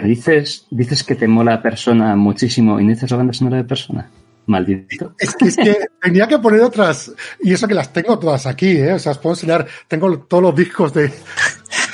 dices, 0.03 0.66
dices 0.70 1.05
que 1.05 1.15
te 1.15 1.28
mola 1.28 1.62
persona 1.62 2.16
muchísimo 2.16 2.81
y 2.81 2.85
no 2.85 2.90
dices 2.90 3.11
la 3.11 3.19
banda 3.19 3.32
sonora 3.32 3.59
de 3.59 3.65
persona. 3.65 4.11
Maldito. 4.47 5.15
Es 5.19 5.36
que, 5.36 5.44
es 5.47 5.57
que 5.57 5.77
tenía 6.03 6.27
que 6.27 6.39
poner 6.40 6.62
otras. 6.62 7.12
Y 7.40 7.53
eso 7.53 7.69
que 7.69 7.74
las 7.74 7.93
tengo 7.93 8.19
todas 8.19 8.47
aquí, 8.47 8.70
¿eh? 8.78 8.94
O 8.94 8.99
sea, 8.99 9.12
os 9.12 9.19
puedo 9.19 9.35
enseñar. 9.35 9.66
Tengo 9.86 10.19
todos 10.20 10.43
los 10.43 10.57
discos 10.57 10.93
de. 10.93 11.12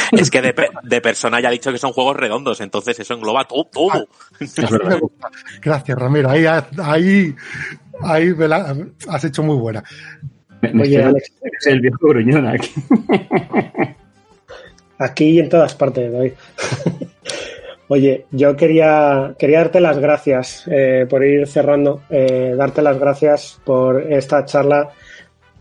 Es 0.13 0.31
que 0.31 0.41
de, 0.43 0.53
pe- 0.55 0.71
de 0.83 1.01
persona 1.01 1.41
ya 1.41 1.49
ha 1.49 1.53
dicho 1.53 1.73
que 1.73 1.79
son 1.79 1.93
juegos 1.93 2.17
redondos, 2.17 2.61
entonces 2.61 2.99
eso 3.01 3.15
engloba 3.15 3.45
todo. 3.47 4.09
Es 4.41 4.55
gusta. 5.01 5.29
Gracias, 5.63 5.99
Ramiro. 5.99 6.31
Ahí, 6.31 6.45
ahí, 6.83 7.35
ahí 8.03 8.35
me 8.35 8.49
la- 8.49 8.77
has 9.09 9.25
hecho 9.25 9.43
muy 9.43 9.57
buena. 9.57 9.83
Me, 10.63 10.73
me 10.73 10.83
Oye, 10.83 11.03
Alex. 11.03 11.33
soy 11.61 11.73
el 11.75 11.81
viejo 11.81 12.09
gruñón 12.09 12.47
aquí. 12.47 12.73
Aquí 15.01 15.25
y 15.31 15.39
en 15.39 15.49
todas 15.49 15.75
partes, 15.77 16.13
David. 16.13 16.33
Oye, 17.87 18.27
yo 18.33 18.57
quería, 18.57 19.35
quería 19.39 19.59
darte 19.61 19.81
las 19.81 19.99
gracias 19.99 20.65
eh, 20.71 21.07
por 21.09 21.25
ir 21.25 21.47
cerrando, 21.47 22.03
eh, 22.11 22.53
darte 22.57 22.83
las 22.83 22.99
gracias 22.99 23.61
por 23.65 24.03
esta 24.13 24.45
charla 24.45 24.91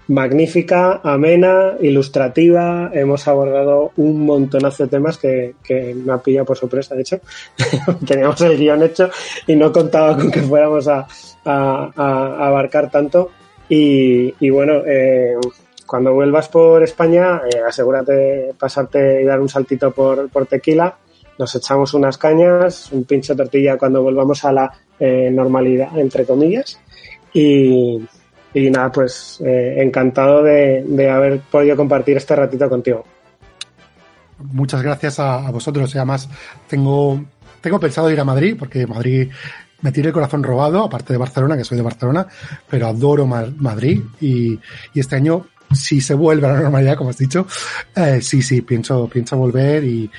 magnífica, 0.07 1.01
amena, 1.03 1.75
ilustrativa. 1.81 2.89
Hemos 2.93 3.27
abordado 3.27 3.91
un 3.97 4.25
montonazo 4.25 4.83
de 4.83 4.89
temas 4.89 5.17
que, 5.17 5.55
que 5.63 5.93
me 5.95 6.13
ha 6.13 6.17
pillado 6.17 6.45
por 6.45 6.57
sorpresa, 6.57 6.95
de 6.95 7.01
hecho. 7.01 7.19
Teníamos 8.07 8.39
el 8.41 8.57
guion 8.57 8.83
hecho 8.83 9.09
y 9.45 9.55
no 9.55 9.71
contaba 9.71 10.15
con 10.17 10.31
que 10.31 10.41
fuéramos 10.41 10.87
a, 10.87 11.07
a- 11.45 12.47
abarcar 12.47 12.89
tanto. 12.89 13.31
Y, 13.69 14.49
bueno, 14.49 14.81
eh, 14.85 15.35
cuando 15.85 16.13
vuelvas 16.13 16.47
por 16.47 16.81
España, 16.83 17.41
eh, 17.53 17.59
asegúrate 17.67 18.53
pasarte 18.57 19.21
y 19.21 19.25
dar 19.25 19.41
un 19.41 19.49
saltito 19.49 19.91
por, 19.91 20.29
por 20.29 20.45
tequila. 20.45 20.95
Nos 21.37 21.53
echamos 21.53 21.93
unas 21.93 22.17
cañas, 22.17 22.91
un 22.91 23.03
pincho 23.03 23.33
de 23.33 23.43
tortilla 23.43 23.77
cuando 23.77 24.01
volvamos 24.01 24.43
a 24.45 24.51
la 24.53 24.71
eh, 24.99 25.29
normalidad, 25.31 25.97
entre 25.99 26.25
comillas. 26.25 26.79
Y, 27.33 27.99
y 28.57 28.69
nada, 28.69 28.91
pues 28.91 29.41
eh, 29.45 29.75
encantado 29.77 30.43
de, 30.43 30.83
de 30.87 31.09
haber 31.09 31.39
podido 31.41 31.75
compartir 31.75 32.17
este 32.17 32.35
ratito 32.35 32.67
contigo. 32.69 33.03
Muchas 34.39 34.81
gracias 34.81 35.19
a, 35.19 35.47
a 35.47 35.51
vosotros. 35.51 35.93
Y 35.93 35.97
además, 35.97 36.29
tengo, 36.67 37.23
tengo 37.61 37.79
pensado 37.79 38.11
ir 38.11 38.19
a 38.19 38.23
Madrid, 38.23 38.55
porque 38.57 38.85
Madrid 38.85 39.29
me 39.81 39.91
tiene 39.91 40.07
el 40.07 40.13
corazón 40.13 40.43
robado, 40.43 40.83
aparte 40.83 41.13
de 41.13 41.19
Barcelona, 41.19 41.57
que 41.57 41.63
soy 41.63 41.77
de 41.77 41.83
Barcelona, 41.83 42.27
pero 42.69 42.87
adoro 42.87 43.25
Ma- 43.25 43.51
Madrid. 43.57 44.01
Y, 44.21 44.59
y 44.93 44.99
este 44.99 45.15
año, 45.15 45.47
si 45.71 46.01
se 46.01 46.13
vuelve 46.13 46.47
a 46.47 46.53
la 46.53 46.61
normalidad, 46.61 46.97
como 46.97 47.09
has 47.09 47.17
dicho, 47.17 47.47
eh, 47.95 48.19
sí, 48.21 48.41
sí, 48.41 48.61
pienso, 48.61 49.07
pienso 49.07 49.37
volver 49.37 49.83
y 49.83 50.09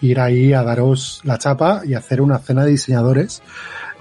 ir 0.00 0.20
ahí 0.20 0.52
a 0.52 0.62
daros 0.62 1.20
la 1.24 1.38
chapa 1.38 1.82
y 1.84 1.94
hacer 1.94 2.20
una 2.20 2.38
cena 2.38 2.64
de 2.64 2.70
diseñadores 2.70 3.42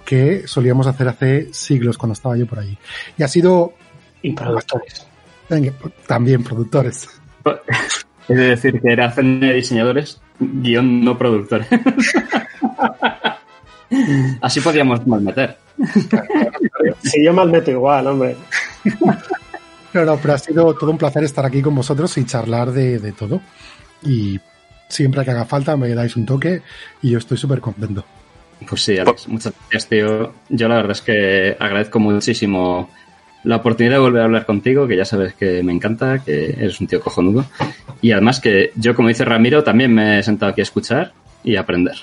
que 0.08 0.48
solíamos 0.48 0.88
hacer 0.88 1.10
hace 1.10 1.54
siglos 1.54 1.98
cuando 1.98 2.14
estaba 2.14 2.38
yo 2.38 2.48
por 2.48 2.60
allí. 2.60 2.78
Y 3.18 3.24
ha 3.24 3.28
sido 3.28 3.74
Y 4.22 4.32
productores. 4.32 5.06
venga, 5.50 5.74
también 6.08 6.44
productores. 6.44 7.10
Es 8.30 8.36
de 8.36 8.50
decir 8.50 8.82
que 8.82 8.92
era 8.92 9.08
de 9.08 9.54
diseñadores, 9.54 10.20
guion 10.38 11.02
no 11.02 11.18
productores. 11.18 11.66
Así 14.42 14.62
podíamos 14.62 15.06
malmeter. 15.08 15.58
Si 17.04 17.24
yo 17.24 17.34
mal 17.34 17.50
meto 17.50 17.72
igual, 17.72 18.08
hombre. 18.08 18.36
No, 19.94 20.04
no, 20.04 20.18
pero 20.18 20.34
ha 20.34 20.38
sido 20.38 20.74
todo 20.74 20.92
un 20.92 20.98
placer 20.98 21.24
estar 21.24 21.46
aquí 21.46 21.62
con 21.62 21.76
vosotros 21.76 22.18
y 22.18 22.26
charlar 22.26 22.72
de, 22.72 23.00
de 23.00 23.12
todo. 23.14 23.40
Y 24.04 24.40
siempre 24.90 25.24
que 25.24 25.32
haga 25.32 25.46
falta 25.46 25.78
me 25.78 25.94
dais 25.94 26.16
un 26.18 26.26
toque 26.26 26.62
y 27.02 27.12
yo 27.12 27.20
estoy 27.20 27.38
súper 27.38 27.62
contento. 27.62 28.04
Pues 28.68 28.82
sí, 28.82 28.98
Alex, 28.98 29.28
muchas 29.28 29.54
gracias, 29.54 29.90
tío. 29.90 30.34
Yo 30.50 30.68
la 30.68 30.76
verdad 30.76 30.92
es 30.92 31.02
que 31.02 31.56
agradezco 31.60 32.00
muchísimo 32.00 32.90
la 33.44 33.58
oportunidad 33.58 33.96
de 33.96 34.00
volver 34.00 34.22
a 34.22 34.26
hablar 34.26 34.46
contigo, 34.46 34.88
que 34.88 34.98
ya 34.98 35.06
sabes 35.06 35.34
que 35.36 35.62
me 35.64 35.72
encanta, 35.72 36.24
que 36.24 36.52
eres 36.52 36.80
un 36.82 36.88
tío 36.88 37.00
cojonudo. 37.00 37.46
Y 38.02 38.12
además 38.12 38.40
que 38.40 38.72
yo, 38.76 38.96
como 38.96 39.10
dice 39.10 39.26
Ramiro, 39.26 39.64
también 39.64 39.94
me 39.94 40.20
he 40.20 40.24
sentado 40.24 40.52
aquí 40.52 40.62
a 40.62 40.64
escuchar 40.64 41.14
y 41.44 41.56
a 41.56 41.62
aprender. 41.62 41.96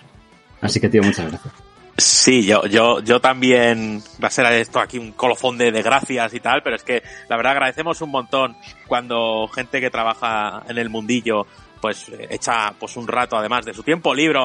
Así 0.61 0.81
que, 0.81 0.89
tío, 0.89 1.03
muchas 1.03 1.29
gracias. 1.29 1.53
Sí, 1.97 2.45
yo, 2.45 2.67
yo, 2.67 3.01
yo 3.01 3.21
también 3.21 4.03
va 4.23 4.27
a 4.27 4.31
ser 4.31 4.47
esto 4.47 4.81
aquí 4.81 4.99
un 4.99 5.13
colofón 5.13 5.57
de, 5.57 5.71
de 5.71 5.83
gracias 5.83 6.35
y 6.35 6.41
tal, 6.41 6.63
pero 6.63 6.75
es 6.75 6.83
que 6.83 7.03
la 7.29 7.37
verdad 7.37 7.53
agradecemos 7.53 8.01
un 8.01 8.11
montón 8.11 8.57
cuando 8.89 9.47
gente 9.49 9.81
que 9.81 9.91
trabaja 9.91 10.65
en 10.69 10.79
el 10.79 10.91
mundillo 10.91 11.47
pues 11.81 12.11
echa 12.31 12.73
pues 12.79 12.97
un 12.97 13.07
rato 13.07 13.37
además 13.37 13.67
de 13.67 13.75
su 13.75 13.83
tiempo 13.83 14.15
libre 14.15 14.41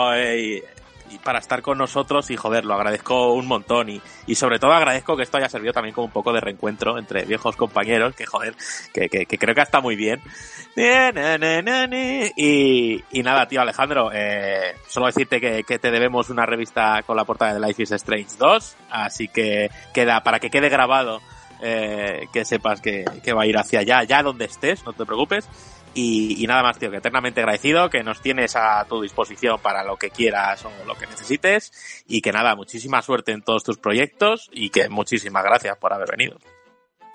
eh, 0.57 0.63
y, 1.09 1.17
para 1.19 1.39
estar 1.39 1.61
con 1.61 1.77
nosotros 1.77 2.29
y 2.29 2.35
joder, 2.35 2.65
lo 2.65 2.73
agradezco 2.73 3.33
un 3.33 3.47
montón 3.47 3.89
y, 3.89 4.01
y 4.27 4.35
sobre 4.35 4.59
todo 4.59 4.73
agradezco 4.73 5.15
que 5.15 5.23
esto 5.23 5.37
haya 5.37 5.49
servido 5.49 5.73
también 5.73 5.93
como 5.93 6.05
un 6.05 6.11
poco 6.11 6.33
de 6.33 6.41
reencuentro 6.41 6.97
entre 6.97 7.25
viejos 7.25 7.55
compañeros, 7.55 8.15
que 8.15 8.25
joder, 8.25 8.55
que, 8.93 9.09
que, 9.09 9.25
que 9.25 9.37
creo 9.37 9.55
que 9.55 9.61
está 9.61 9.81
muy 9.81 9.95
bien. 9.95 10.21
Y, 12.35 13.03
y 13.11 13.23
nada, 13.23 13.47
tío 13.47 13.61
Alejandro, 13.61 14.11
eh, 14.13 14.75
solo 14.87 15.07
decirte 15.07 15.39
que, 15.41 15.63
que 15.63 15.79
te 15.79 15.91
debemos 15.91 16.29
una 16.29 16.45
revista 16.45 17.03
con 17.03 17.17
la 17.17 17.25
portada 17.25 17.53
de 17.53 17.59
Life 17.59 17.83
is 17.83 17.91
Strange 17.91 18.35
2, 18.37 18.77
así 18.91 19.27
que 19.27 19.69
queda, 19.93 20.21
para 20.21 20.39
que 20.39 20.49
quede 20.49 20.69
grabado, 20.69 21.21
eh, 21.61 22.27
que 22.31 22.45
sepas 22.45 22.79
que, 22.79 23.03
que 23.23 23.33
va 23.33 23.43
a 23.43 23.45
ir 23.45 23.57
hacia 23.57 23.79
allá, 23.79 24.03
ya 24.03 24.23
donde 24.23 24.45
estés, 24.45 24.85
no 24.85 24.93
te 24.93 25.05
preocupes. 25.05 25.47
Y, 25.93 26.45
nada 26.47 26.63
más, 26.63 26.77
tío, 26.77 26.91
que 26.91 26.97
eternamente 26.97 27.41
agradecido, 27.41 27.89
que 27.89 28.03
nos 28.03 28.21
tienes 28.21 28.55
a 28.55 28.85
tu 28.87 29.01
disposición 29.01 29.59
para 29.59 29.83
lo 29.83 29.97
que 29.97 30.09
quieras 30.09 30.63
o 30.65 30.71
lo 30.85 30.95
que 30.95 31.07
necesites. 31.07 32.03
Y 32.07 32.21
que 32.21 32.31
nada, 32.31 32.55
muchísima 32.55 33.01
suerte 33.01 33.31
en 33.31 33.41
todos 33.41 33.63
tus 33.63 33.77
proyectos 33.77 34.49
y 34.51 34.69
que 34.69 34.89
muchísimas 34.89 35.43
gracias 35.43 35.77
por 35.77 35.93
haber 35.93 36.09
venido. 36.09 36.37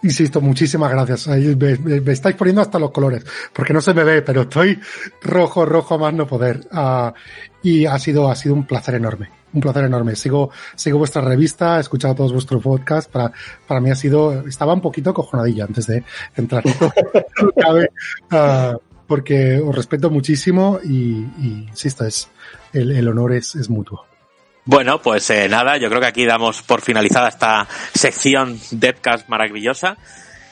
Insisto, 0.04 0.42
muchísimas 0.42 0.90
gracias. 0.90 1.28
Me, 1.28 2.12
estáis 2.12 2.36
poniendo 2.36 2.60
hasta 2.60 2.78
los 2.78 2.90
colores, 2.90 3.24
porque 3.54 3.72
no 3.72 3.80
se 3.80 3.94
me 3.94 4.04
ve, 4.04 4.20
pero 4.20 4.42
estoy 4.42 4.78
rojo, 5.22 5.64
rojo 5.64 5.98
más 5.98 6.12
no 6.12 6.26
poder. 6.26 6.60
Ah, 6.72 7.14
y 7.62 7.86
ha 7.86 7.98
sido, 7.98 8.30
ha 8.30 8.36
sido 8.36 8.54
un 8.54 8.66
placer 8.66 8.96
enorme, 8.96 9.30
un 9.54 9.60
placer 9.60 9.84
enorme. 9.84 10.16
Sigo, 10.16 10.50
sigo 10.74 10.98
vuestra 10.98 11.22
revista, 11.22 11.78
he 11.78 11.80
escuchado 11.80 12.14
todos 12.14 12.32
vuestros 12.32 12.62
podcasts. 12.62 13.10
Para, 13.10 13.32
para 13.66 13.80
mí 13.80 13.90
ha 13.90 13.94
sido, 13.94 14.46
estaba 14.46 14.74
un 14.74 14.80
poquito 14.80 15.14
cojonadillo 15.14 15.64
antes 15.64 15.86
de 15.86 16.04
entrar. 16.36 16.62
Ah, 18.30 18.76
porque 19.06 19.58
os 19.58 19.74
respeto 19.74 20.10
muchísimo 20.10 20.78
y, 20.82 21.26
y 21.38 21.66
insisto, 21.68 22.04
es, 22.04 22.28
el, 22.72 22.90
el 22.92 23.08
honor 23.08 23.32
es, 23.32 23.54
es 23.54 23.68
mutuo. 23.68 24.06
Bueno, 24.64 25.00
pues 25.02 25.28
eh, 25.30 25.48
nada, 25.48 25.76
yo 25.76 25.88
creo 25.88 26.00
que 26.00 26.06
aquí 26.06 26.24
damos 26.24 26.62
por 26.62 26.80
finalizada 26.80 27.28
esta 27.28 27.68
sección 27.92 28.58
Devcast 28.70 29.28
maravillosa. 29.28 29.98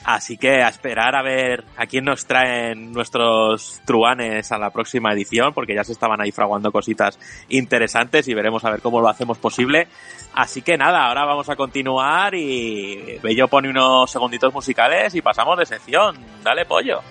Así 0.05 0.37
que 0.37 0.61
a 0.61 0.67
esperar 0.67 1.15
a 1.15 1.21
ver 1.21 1.63
a 1.77 1.85
quién 1.85 2.05
nos 2.05 2.25
traen 2.25 2.91
nuestros 2.91 3.81
truanes 3.85 4.51
a 4.51 4.57
la 4.57 4.69
próxima 4.69 5.13
edición, 5.13 5.53
porque 5.53 5.75
ya 5.75 5.83
se 5.83 5.93
estaban 5.93 6.19
ahí 6.21 6.31
fraguando 6.31 6.71
cositas 6.71 7.17
interesantes 7.49 8.27
y 8.27 8.33
veremos 8.33 8.65
a 8.65 8.71
ver 8.71 8.81
cómo 8.81 8.99
lo 8.99 9.07
hacemos 9.07 9.37
posible. 9.37 9.87
Así 10.33 10.61
que 10.61 10.77
nada, 10.77 11.07
ahora 11.07 11.25
vamos 11.25 11.49
a 11.49 11.55
continuar 11.55 12.35
y 12.35 13.19
Bello 13.21 13.47
pone 13.47 13.69
unos 13.69 14.11
segunditos 14.11 14.53
musicales 14.53 15.15
y 15.15 15.21
pasamos 15.21 15.57
de 15.57 15.65
sección. 15.65 16.17
Dale 16.43 16.65
pollo. 16.65 17.01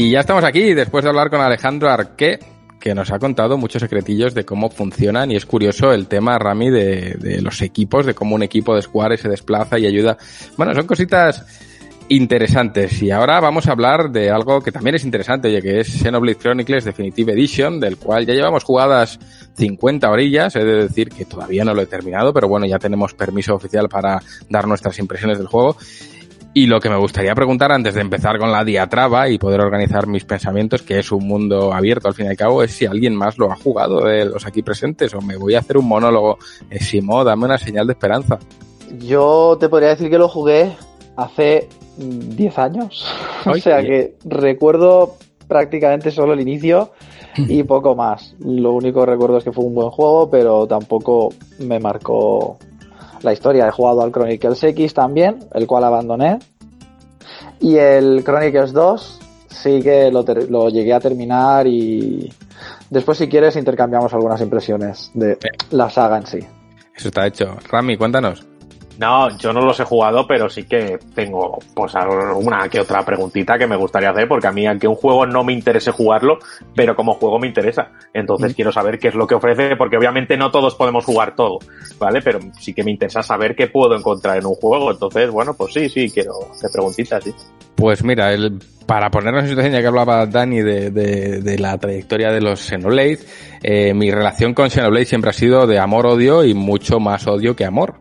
Y 0.00 0.10
ya 0.10 0.20
estamos 0.20 0.44
aquí 0.44 0.74
después 0.74 1.02
de 1.02 1.10
hablar 1.10 1.28
con 1.28 1.40
Alejandro 1.40 1.90
Arqué, 1.90 2.38
que 2.78 2.94
nos 2.94 3.10
ha 3.10 3.18
contado 3.18 3.58
muchos 3.58 3.82
secretillos 3.82 4.32
de 4.32 4.44
cómo 4.44 4.70
funcionan 4.70 5.32
y 5.32 5.34
es 5.34 5.44
curioso 5.44 5.90
el 5.92 6.06
tema, 6.06 6.38
Rami, 6.38 6.70
de, 6.70 7.40
los 7.42 7.60
equipos, 7.62 8.06
de 8.06 8.14
cómo 8.14 8.36
un 8.36 8.44
equipo 8.44 8.76
de 8.76 8.82
Square 8.82 9.16
se 9.16 9.28
desplaza 9.28 9.76
y 9.76 9.86
ayuda. 9.86 10.16
Bueno, 10.56 10.72
son 10.72 10.86
cositas 10.86 11.44
interesantes. 12.10 13.02
Y 13.02 13.10
ahora 13.10 13.40
vamos 13.40 13.66
a 13.66 13.72
hablar 13.72 14.12
de 14.12 14.30
algo 14.30 14.60
que 14.60 14.70
también 14.70 14.94
es 14.94 15.02
interesante, 15.02 15.48
oye, 15.48 15.60
que 15.60 15.80
es 15.80 15.88
Xenoblade 15.88 16.38
Chronicles 16.38 16.84
Definitive 16.84 17.32
Edition, 17.32 17.80
del 17.80 17.96
cual 17.96 18.24
ya 18.24 18.34
llevamos 18.34 18.62
jugadas 18.62 19.18
50 19.56 20.08
orillas, 20.08 20.54
he 20.54 20.64
de 20.64 20.84
decir 20.84 21.08
que 21.08 21.24
todavía 21.24 21.64
no 21.64 21.74
lo 21.74 21.82
he 21.82 21.86
terminado, 21.86 22.32
pero 22.32 22.46
bueno, 22.46 22.66
ya 22.66 22.78
tenemos 22.78 23.14
permiso 23.14 23.56
oficial 23.56 23.88
para 23.88 24.22
dar 24.48 24.68
nuestras 24.68 24.96
impresiones 25.00 25.38
del 25.38 25.48
juego. 25.48 25.76
Y 26.54 26.66
lo 26.66 26.80
que 26.80 26.88
me 26.88 26.96
gustaría 26.96 27.34
preguntar 27.34 27.70
antes 27.72 27.94
de 27.94 28.00
empezar 28.00 28.38
con 28.38 28.50
la 28.50 28.64
diatraba 28.64 29.28
y 29.28 29.38
poder 29.38 29.60
organizar 29.60 30.06
mis 30.06 30.24
pensamientos, 30.24 30.82
que 30.82 30.98
es 30.98 31.12
un 31.12 31.26
mundo 31.26 31.72
abierto 31.72 32.08
al 32.08 32.14
fin 32.14 32.26
y 32.26 32.30
al 32.30 32.36
cabo, 32.36 32.62
es 32.62 32.72
si 32.72 32.86
alguien 32.86 33.14
más 33.14 33.38
lo 33.38 33.52
ha 33.52 33.56
jugado 33.56 34.00
de 34.00 34.24
los 34.24 34.46
aquí 34.46 34.62
presentes 34.62 35.14
o 35.14 35.20
me 35.20 35.36
voy 35.36 35.54
a 35.54 35.60
hacer 35.60 35.76
un 35.76 35.86
monólogo. 35.86 36.38
Eh, 36.70 36.80
Simo, 36.80 37.22
dame 37.22 37.44
una 37.44 37.58
señal 37.58 37.86
de 37.86 37.92
esperanza. 37.92 38.38
Yo 38.98 39.56
te 39.60 39.68
podría 39.68 39.90
decir 39.90 40.10
que 40.10 40.18
lo 40.18 40.28
jugué 40.28 40.74
hace 41.16 41.68
10 41.98 42.58
años. 42.58 43.06
o 43.46 43.54
sea 43.54 43.82
que 43.82 44.14
recuerdo 44.24 45.16
prácticamente 45.46 46.10
solo 46.10 46.32
el 46.32 46.40
inicio 46.40 46.92
y 47.36 47.62
poco 47.64 47.94
más. 47.94 48.34
Lo 48.40 48.72
único 48.72 49.00
que 49.00 49.10
recuerdo 49.12 49.38
es 49.38 49.44
que 49.44 49.52
fue 49.52 49.64
un 49.64 49.74
buen 49.74 49.90
juego, 49.90 50.30
pero 50.30 50.66
tampoco 50.66 51.28
me 51.58 51.78
marcó 51.78 52.58
la 53.22 53.32
historia. 53.32 53.66
He 53.66 53.70
jugado 53.70 54.02
al 54.02 54.12
Chronicles 54.12 54.62
X 54.62 54.94
también, 54.94 55.38
el 55.54 55.66
cual 55.66 55.84
abandoné. 55.84 56.38
Y 57.60 57.76
el 57.76 58.22
Chronicles 58.24 58.72
2 58.72 59.20
sí 59.48 59.82
que 59.82 60.10
lo, 60.10 60.24
lo 60.48 60.68
llegué 60.68 60.94
a 60.94 61.00
terminar 61.00 61.66
y 61.66 62.32
después 62.90 63.18
si 63.18 63.28
quieres 63.28 63.56
intercambiamos 63.56 64.12
algunas 64.14 64.40
impresiones 64.40 65.10
de 65.14 65.38
la 65.70 65.90
saga 65.90 66.18
en 66.18 66.26
sí. 66.26 66.38
Eso 66.94 67.08
está 67.08 67.26
hecho. 67.26 67.56
Rami, 67.70 67.96
cuéntanos. 67.96 68.47
No, 68.98 69.36
yo 69.38 69.52
no 69.52 69.60
los 69.60 69.78
he 69.78 69.84
jugado, 69.84 70.26
pero 70.26 70.48
sí 70.48 70.64
que 70.64 70.98
tengo 71.14 71.58
pues 71.72 71.94
alguna 71.94 72.68
que 72.68 72.80
otra 72.80 73.04
preguntita 73.04 73.56
que 73.56 73.68
me 73.68 73.76
gustaría 73.76 74.10
hacer, 74.10 74.26
porque 74.26 74.48
a 74.48 74.52
mí 74.52 74.66
aunque 74.66 74.88
un 74.88 74.96
juego 74.96 75.24
no 75.24 75.44
me 75.44 75.52
interese 75.52 75.92
jugarlo, 75.92 76.38
pero 76.74 76.96
como 76.96 77.14
juego 77.14 77.38
me 77.38 77.46
interesa. 77.46 77.92
Entonces 78.12 78.54
quiero 78.54 78.72
saber 78.72 78.98
qué 78.98 79.08
es 79.08 79.14
lo 79.14 79.28
que 79.28 79.36
ofrece, 79.36 79.76
porque 79.76 79.96
obviamente 79.96 80.36
no 80.36 80.50
todos 80.50 80.74
podemos 80.74 81.04
jugar 81.04 81.36
todo, 81.36 81.58
¿vale? 82.00 82.20
Pero 82.22 82.40
sí 82.58 82.74
que 82.74 82.82
me 82.82 82.90
interesa 82.90 83.22
saber 83.22 83.54
qué 83.54 83.68
puedo 83.68 83.96
encontrar 83.96 84.36
en 84.36 84.46
un 84.46 84.54
juego. 84.54 84.90
Entonces, 84.90 85.30
bueno, 85.30 85.54
pues 85.54 85.74
sí, 85.74 85.88
sí, 85.88 86.10
quiero 86.10 86.32
hacer 86.50 86.68
preguntitas, 86.72 87.22
sí. 87.22 87.32
Pues 87.76 88.02
mira, 88.02 88.32
el, 88.32 88.58
para 88.84 89.12
ponernos 89.12 89.44
en 89.44 89.50
situación, 89.50 89.74
ya 89.74 89.80
que 89.80 89.86
hablaba 89.86 90.26
Dani 90.26 90.60
de, 90.60 90.90
de, 90.90 91.40
de 91.40 91.58
la 91.60 91.78
trayectoria 91.78 92.32
de 92.32 92.40
los 92.40 92.58
Xenoblade, 92.58 93.20
eh, 93.62 93.94
mi 93.94 94.10
relación 94.10 94.54
con 94.54 94.70
Xenoblade 94.70 95.04
siempre 95.04 95.30
ha 95.30 95.34
sido 95.34 95.68
de 95.68 95.78
amor-odio 95.78 96.42
y 96.42 96.54
mucho 96.54 96.98
más 96.98 97.28
odio 97.28 97.54
que 97.54 97.64
amor. 97.64 97.94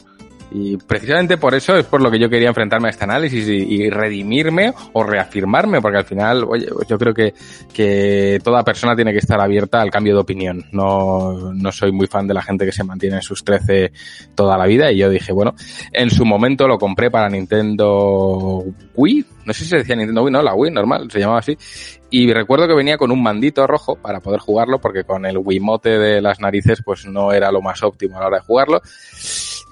Y 0.52 0.78
precisamente 0.78 1.38
por 1.38 1.53
eso 1.53 1.76
es 1.76 1.86
por 1.86 2.02
lo 2.02 2.10
que 2.10 2.19
yo 2.19 2.30
quería 2.30 2.49
enfrentarme 2.49 2.88
a 2.88 2.91
este 2.91 3.03
análisis 3.03 3.48
y, 3.48 3.90
redimirme 3.90 4.74
o 4.94 5.03
reafirmarme, 5.03 5.82
porque 5.82 5.98
al 5.98 6.06
final, 6.06 6.44
oye, 6.48 6.68
pues 6.74 6.88
yo 6.88 6.98
creo 6.98 7.14
que, 7.14 7.34
que 7.74 8.40
toda 8.44 8.64
persona 8.64 8.95
tiene 8.95 9.11
que 9.11 9.19
estar 9.19 9.40
abierta 9.40 9.82
al 9.82 9.91
cambio 9.91 10.14
de 10.14 10.22
opinión. 10.22 10.65
No, 10.72 11.53
no 11.53 11.72
soy 11.72 11.91
muy 11.91 12.07
fan 12.07 12.28
de 12.28 12.34
la 12.34 12.41
gente 12.41 12.65
que 12.65 12.72
se 12.72 12.84
mantiene 12.84 13.18
en 13.18 13.22
sus 13.22 13.44
13 13.44 13.91
toda 14.36 14.57
la 14.57 14.65
vida 14.65 14.91
y 14.91 14.98
yo 14.98 15.10
dije, 15.10 15.32
bueno, 15.32 15.56
en 15.91 16.10
su 16.10 16.26
momento 16.26 16.68
lo 16.68 16.78
compré 16.78 17.11
para 17.11 17.30
Nintendo 17.30 18.64
Wii, 18.95 19.26
no 19.45 19.53
sé 19.53 19.64
si 19.64 19.69
se 19.69 19.78
decía 19.78 19.95
Nintendo 19.95 20.24
Wii, 20.24 20.34
no, 20.34 20.41
la 20.41 20.53
Wii 20.53 20.72
normal, 20.72 21.10
se 21.10 21.19
llamaba 21.19 21.40
así. 21.40 21.57
Y 22.10 22.32
recuerdo 22.32 22.68
que 22.68 22.74
venía 22.74 22.98
con 22.98 23.11
un 23.11 23.22
mandito 23.22 23.68
rojo 23.68 23.95
para 23.95 24.19
poder 24.19 24.40
jugarlo, 24.40 24.80
porque 24.80 25.03
con 25.03 25.26
el 25.26 25.38
Wiimote 25.38 25.98
de 25.98 26.22
las 26.22 26.40
narices, 26.40 26.82
pues 26.84 27.06
no 27.06 27.32
era 27.32 27.52
lo 27.52 27.61
más 27.61 27.84
óptimo 27.84 28.18
a 28.18 28.22
la 28.22 28.28
hora 28.28 28.38
de 28.38 28.44
jugarlo. 28.44 28.82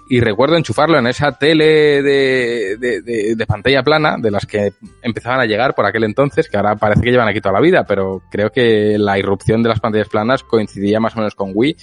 Y 0.07 0.19
recuerdo 0.19 0.55
enchufarlo 0.55 0.99
en 0.99 1.07
esa 1.07 1.31
tele 1.31 2.01
de, 2.03 2.77
de, 2.77 3.01
de, 3.01 3.35
de 3.35 3.45
pantalla 3.47 3.81
plana, 3.81 4.17
de 4.19 4.29
las 4.29 4.45
que 4.45 4.73
empezaban 5.01 5.39
a 5.39 5.45
llegar 5.45 5.73
por 5.73 5.85
aquel 5.85 6.03
entonces, 6.03 6.47
que 6.47 6.57
ahora 6.57 6.75
parece 6.75 7.01
que 7.01 7.11
llevan 7.11 7.27
aquí 7.27 7.41
toda 7.41 7.53
la 7.53 7.61
vida, 7.61 7.85
pero 7.85 8.21
creo 8.29 8.51
que 8.51 8.97
la 8.99 9.17
irrupción 9.17 9.63
de 9.63 9.69
las 9.69 9.79
pantallas 9.79 10.09
planas 10.09 10.43
coincidía 10.43 10.99
más 10.99 11.15
o 11.15 11.19
menos 11.19 11.33
con 11.33 11.51
Wii. 11.53 11.75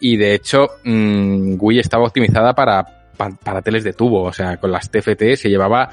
Y 0.00 0.16
de 0.16 0.34
hecho, 0.34 0.66
mmm, 0.84 1.54
Wii 1.60 1.78
estaba 1.78 2.04
optimizada 2.04 2.54
para, 2.54 2.84
para, 3.16 3.36
para 3.36 3.62
teles 3.62 3.84
de 3.84 3.92
tubo, 3.92 4.22
o 4.22 4.32
sea, 4.32 4.56
con 4.56 4.72
las 4.72 4.90
TFT 4.90 5.36
se 5.36 5.48
llevaba 5.48 5.90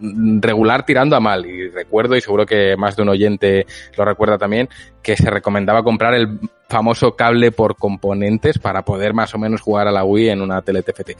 regular 0.00 0.84
tirando 0.84 1.16
a 1.16 1.20
mal. 1.20 1.46
Y 1.46 1.68
recuerdo, 1.68 2.16
y 2.16 2.20
seguro 2.20 2.44
que 2.44 2.76
más 2.76 2.96
de 2.96 3.02
un 3.02 3.08
oyente 3.08 3.66
lo 3.96 4.04
recuerda 4.04 4.38
también, 4.38 4.68
que 5.02 5.16
se 5.16 5.30
recomendaba 5.30 5.82
comprar 5.82 6.14
el 6.14 6.38
famoso 6.68 7.14
cable 7.14 7.52
por 7.52 7.76
componentes 7.76 8.58
para 8.58 8.84
poder 8.84 9.14
más 9.14 9.34
o 9.34 9.38
menos 9.38 9.60
jugar 9.60 9.88
a 9.88 9.92
la 9.92 10.04
Wii 10.04 10.30
en 10.30 10.42
una 10.42 10.62
tele 10.62 10.82
TFT. 10.82 11.12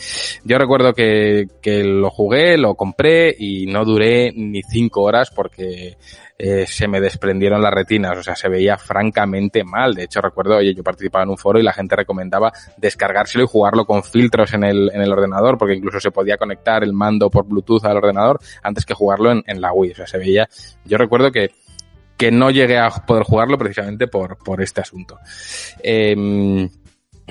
Yo 0.45 0.59
recuerdo 0.59 0.93
que, 0.93 1.49
que 1.63 1.85
lo 1.85 2.11
jugué, 2.11 2.57
lo 2.59 2.75
compré 2.75 3.35
y 3.39 3.67
no 3.67 3.85
duré 3.85 4.33
ni 4.33 4.63
cinco 4.63 5.03
horas 5.03 5.31
porque 5.31 5.97
eh, 6.39 6.67
se 6.67 6.87
me 6.87 7.01
desprendieron 7.01 7.63
las 7.63 7.73
retinas, 7.73 8.19
o 8.19 8.23
sea, 8.23 8.37
se 8.37 8.49
veía 8.49 8.77
francamente 8.77 9.65
mal. 9.65 9.95
De 9.95 10.05
hecho, 10.05 10.21
recuerdo, 10.21 10.57
oye, 10.57 10.75
yo 10.75 10.83
participaba 10.83 11.25
en 11.25 11.31
un 11.31 11.39
foro 11.39 11.59
y 11.59 11.63
la 11.63 11.73
gente 11.73 11.97
recomendaba 11.97 12.53
descargárselo 12.77 13.45
y 13.45 13.49
jugarlo 13.49 13.87
con 13.87 14.03
filtros 14.05 14.53
en 14.53 14.65
el, 14.65 14.91
en 14.93 15.01
el 15.01 15.13
ordenador, 15.13 15.57
porque 15.57 15.77
incluso 15.77 16.01
se 16.01 16.11
podía 16.11 16.37
conectar 16.37 16.83
el 16.83 16.93
mando 16.93 17.31
por 17.31 17.47
Bluetooth 17.47 17.85
al 17.85 17.97
ordenador 17.97 18.39
antes 18.63 18.85
que 18.85 18.95
jugarlo 18.95 19.33
en, 19.33 19.45
en 19.47 19.61
la 19.61 19.73
Wii. 19.73 19.93
O 19.93 19.95
sea, 19.95 20.07
se 20.07 20.19
veía, 20.19 20.49
yo 20.85 20.99
recuerdo 20.99 21.31
que 21.33 21.53
que 22.17 22.31
no 22.31 22.51
llegué 22.51 22.79
a 22.79 22.91
poder 22.91 23.25
jugarlo 23.25 23.59
precisamente 23.59 24.07
por, 24.07 24.39
por 24.39 24.63
este 24.63 24.81
asunto. 24.81 25.19
Eh, 25.83 26.69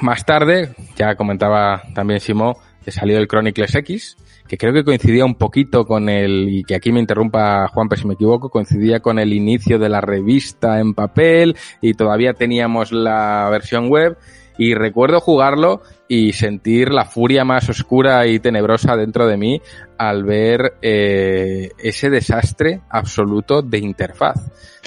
más 0.02 0.26
tarde, 0.26 0.76
ya 0.96 1.16
comentaba 1.16 1.84
también 1.94 2.20
Simo, 2.20 2.58
que 2.84 2.92
salió 2.92 3.18
el 3.18 3.28
Chronicles 3.28 3.74
X, 3.76 4.18
que 4.48 4.58
creo 4.58 4.74
que 4.74 4.84
coincidía 4.84 5.26
un 5.26 5.36
poquito 5.36 5.86
con 5.86 6.10
el, 6.10 6.50
y 6.50 6.64
que 6.64 6.76
aquí 6.76 6.92
me 6.92 7.00
interrumpa 7.00 7.68
Juanpe 7.70 7.98
si 7.98 8.06
me 8.06 8.14
equivoco, 8.14 8.50
coincidía 8.50 9.00
con 9.00 9.20
el 9.20 9.34
inicio 9.34 9.80
de 9.80 9.90
la 9.90 10.02
revista 10.02 10.80
en 10.80 10.94
papel 10.94 11.56
y 11.82 11.94
todavía 11.94 12.34
teníamos 12.34 12.92
la 12.92 13.48
versión 13.50 13.90
web 13.90 14.18
y 14.58 14.74
recuerdo 14.74 15.20
jugarlo 15.20 15.82
y 16.08 16.34
sentir 16.34 16.92
la 16.92 17.06
furia 17.06 17.44
más 17.44 17.70
oscura 17.70 18.26
y 18.28 18.40
tenebrosa 18.40 18.96
dentro 18.96 19.28
de 19.28 19.38
mí 19.38 19.62
al 19.98 20.24
ver 20.24 20.74
eh, 20.82 21.70
ese 21.78 22.10
desastre 22.10 22.82
absoluto 22.90 23.62
de 23.62 23.80
interfaz. 23.80 24.36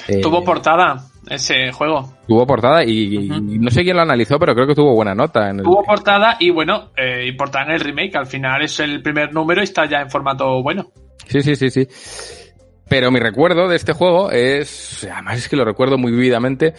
Eh, 0.07 0.21
tuvo 0.21 0.43
portada 0.43 1.05
ese 1.29 1.71
juego. 1.71 2.13
Tuvo 2.27 2.47
portada 2.47 2.83
y, 2.83 3.17
uh 3.17 3.21
-huh. 3.21 3.55
y, 3.55 3.59
no 3.59 3.69
sé 3.69 3.83
quién 3.83 3.95
lo 3.95 4.01
analizó, 4.01 4.39
pero 4.39 4.55
creo 4.55 4.67
que 4.67 4.75
tuvo 4.75 4.95
buena 4.95 5.13
nota. 5.13 5.49
En 5.49 5.59
el... 5.59 5.63
Tuvo 5.63 5.83
portada 5.83 6.37
y 6.39 6.49
bueno, 6.49 6.91
eh, 6.95 7.27
y 7.27 7.31
portada 7.33 7.65
en 7.65 7.71
el 7.71 7.79
remake. 7.81 8.15
Al 8.15 8.27
final 8.27 8.63
es 8.63 8.79
el 8.79 9.01
primer 9.01 9.33
número 9.33 9.61
y 9.61 9.65
está 9.65 9.85
ya 9.87 9.99
en 9.99 10.09
formato 10.09 10.63
bueno. 10.63 10.91
Sí, 11.27 11.41
sí, 11.41 11.55
sí, 11.55 11.69
sí. 11.69 11.87
Pero 12.89 13.11
mi 13.11 13.19
recuerdo 13.19 13.67
de 13.67 13.75
este 13.75 13.93
juego 13.93 14.31
es, 14.31 15.07
además 15.11 15.37
es 15.37 15.47
que 15.47 15.55
lo 15.55 15.63
recuerdo 15.63 15.99
muy 15.99 16.11
vividamente, 16.11 16.73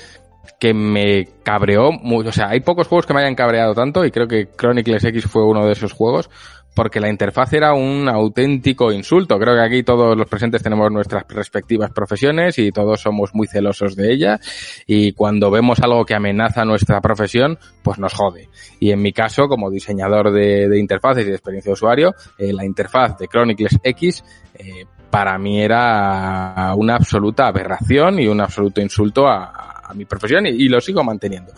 que 0.58 0.74
me 0.74 1.28
cabreó 1.42 1.92
mucho. 1.92 2.30
O 2.30 2.32
sea, 2.32 2.48
hay 2.50 2.60
pocos 2.60 2.88
juegos 2.88 3.06
que 3.06 3.14
me 3.14 3.20
hayan 3.20 3.34
cabreado 3.34 3.74
tanto 3.74 4.04
y 4.04 4.10
creo 4.10 4.28
que 4.28 4.48
Chronicles 4.56 5.04
X 5.04 5.24
fue 5.24 5.44
uno 5.44 5.64
de 5.66 5.72
esos 5.72 5.92
juegos 5.92 6.30
porque 6.74 7.00
la 7.00 7.08
interfaz 7.08 7.52
era 7.52 7.74
un 7.74 8.08
auténtico 8.08 8.92
insulto. 8.92 9.38
Creo 9.38 9.54
que 9.54 9.62
aquí 9.62 9.82
todos 9.82 10.16
los 10.16 10.28
presentes 10.28 10.62
tenemos 10.62 10.90
nuestras 10.90 11.24
respectivas 11.28 11.90
profesiones 11.90 12.58
y 12.58 12.70
todos 12.70 13.00
somos 13.00 13.34
muy 13.34 13.48
celosos 13.48 13.96
de 13.96 14.12
ella 14.12 14.40
y 14.86 15.12
cuando 15.12 15.50
vemos 15.50 15.80
algo 15.80 16.04
que 16.04 16.14
amenaza 16.14 16.64
nuestra 16.64 17.00
profesión, 17.00 17.58
pues 17.82 17.98
nos 17.98 18.14
jode. 18.14 18.48
Y 18.78 18.92
en 18.92 19.02
mi 19.02 19.12
caso, 19.12 19.48
como 19.48 19.70
diseñador 19.70 20.32
de, 20.32 20.78
interfaces 20.78 21.24
y 21.26 21.30
de 21.30 21.34
experiencia 21.34 21.70
de 21.70 21.74
usuario, 21.74 22.14
eh, 22.38 22.52
la 22.52 22.64
interfaz 22.64 23.18
de 23.18 23.28
Chronicles 23.28 23.78
X 23.82 24.24
eh, 24.54 24.84
para 25.10 25.36
mí 25.38 25.60
era 25.60 26.72
una 26.76 26.94
absoluta 26.94 27.48
aberración 27.48 28.20
y 28.20 28.28
un 28.28 28.40
absoluto 28.40 28.80
insulto 28.80 29.26
a, 29.26 29.69
a 29.90 29.94
mi 29.94 30.04
profesión 30.04 30.46
y, 30.46 30.68
lo 30.68 30.80
sigo 30.80 31.02
manteniendo. 31.02 31.52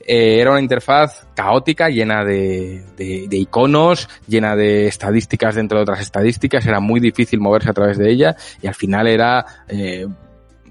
Eh, 0.00 0.40
era 0.40 0.50
una 0.50 0.60
interfaz 0.60 1.26
caótica, 1.34 1.88
llena 1.90 2.24
de, 2.24 2.82
iconos, 3.30 4.08
llena 4.26 4.56
de 4.56 4.86
estadísticas 4.86 5.54
dentro 5.54 5.78
de 5.78 5.82
otras 5.82 6.00
estadísticas, 6.00 6.64
era 6.66 6.80
muy 6.80 6.98
difícil 6.98 7.40
moverse 7.40 7.70
a 7.70 7.74
través 7.74 7.98
de 7.98 8.10
ella 8.10 8.36
y 8.62 8.66
al 8.66 8.74
final 8.74 9.06
era 9.06 9.44
eh, 9.68 10.06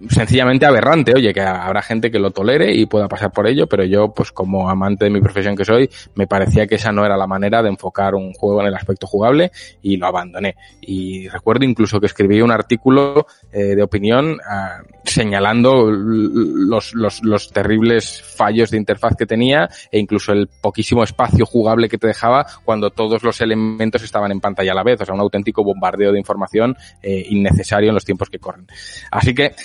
sencillamente 0.09 0.65
aberrante. 0.65 1.13
Oye, 1.15 1.33
que 1.33 1.41
habrá 1.41 1.81
gente 1.81 2.11
que 2.11 2.19
lo 2.19 2.31
tolere 2.31 2.73
y 2.73 2.85
pueda 2.85 3.07
pasar 3.07 3.31
por 3.31 3.47
ello, 3.47 3.67
pero 3.67 3.83
yo, 3.83 4.13
pues 4.13 4.31
como 4.31 4.69
amante 4.69 5.05
de 5.05 5.11
mi 5.11 5.21
profesión 5.21 5.55
que 5.55 5.65
soy, 5.65 5.89
me 6.15 6.27
parecía 6.27 6.67
que 6.67 6.75
esa 6.75 6.91
no 6.91 7.05
era 7.05 7.17
la 7.17 7.27
manera 7.27 7.61
de 7.61 7.69
enfocar 7.69 8.15
un 8.15 8.33
juego 8.33 8.61
en 8.61 8.67
el 8.67 8.75
aspecto 8.75 9.07
jugable 9.07 9.51
y 9.81 9.97
lo 9.97 10.07
abandoné. 10.07 10.55
Y 10.81 11.27
recuerdo 11.29 11.65
incluso 11.65 11.99
que 11.99 12.07
escribí 12.07 12.41
un 12.41 12.51
artículo 12.51 13.25
eh, 13.51 13.75
de 13.75 13.83
opinión 13.83 14.31
uh, 14.33 14.83
señalando 15.03 15.89
los, 15.89 16.93
los, 16.93 17.23
los 17.23 17.51
terribles 17.51 18.21
fallos 18.21 18.71
de 18.71 18.77
interfaz 18.77 19.15
que 19.17 19.25
tenía 19.25 19.69
e 19.91 19.99
incluso 19.99 20.31
el 20.31 20.47
poquísimo 20.61 21.03
espacio 21.03 21.45
jugable 21.45 21.89
que 21.89 21.97
te 21.97 22.07
dejaba 22.07 22.45
cuando 22.65 22.89
todos 22.89 23.23
los 23.23 23.39
elementos 23.41 24.03
estaban 24.03 24.31
en 24.31 24.39
pantalla 24.39 24.71
a 24.71 24.75
la 24.75 24.83
vez. 24.83 25.01
O 25.01 25.05
sea, 25.05 25.15
un 25.15 25.21
auténtico 25.21 25.63
bombardeo 25.63 26.11
de 26.11 26.19
información 26.19 26.75
eh, 27.01 27.25
innecesario 27.29 27.89
en 27.89 27.95
los 27.95 28.05
tiempos 28.05 28.29
que 28.29 28.39
corren. 28.39 28.67
Así 29.11 29.33
que 29.33 29.55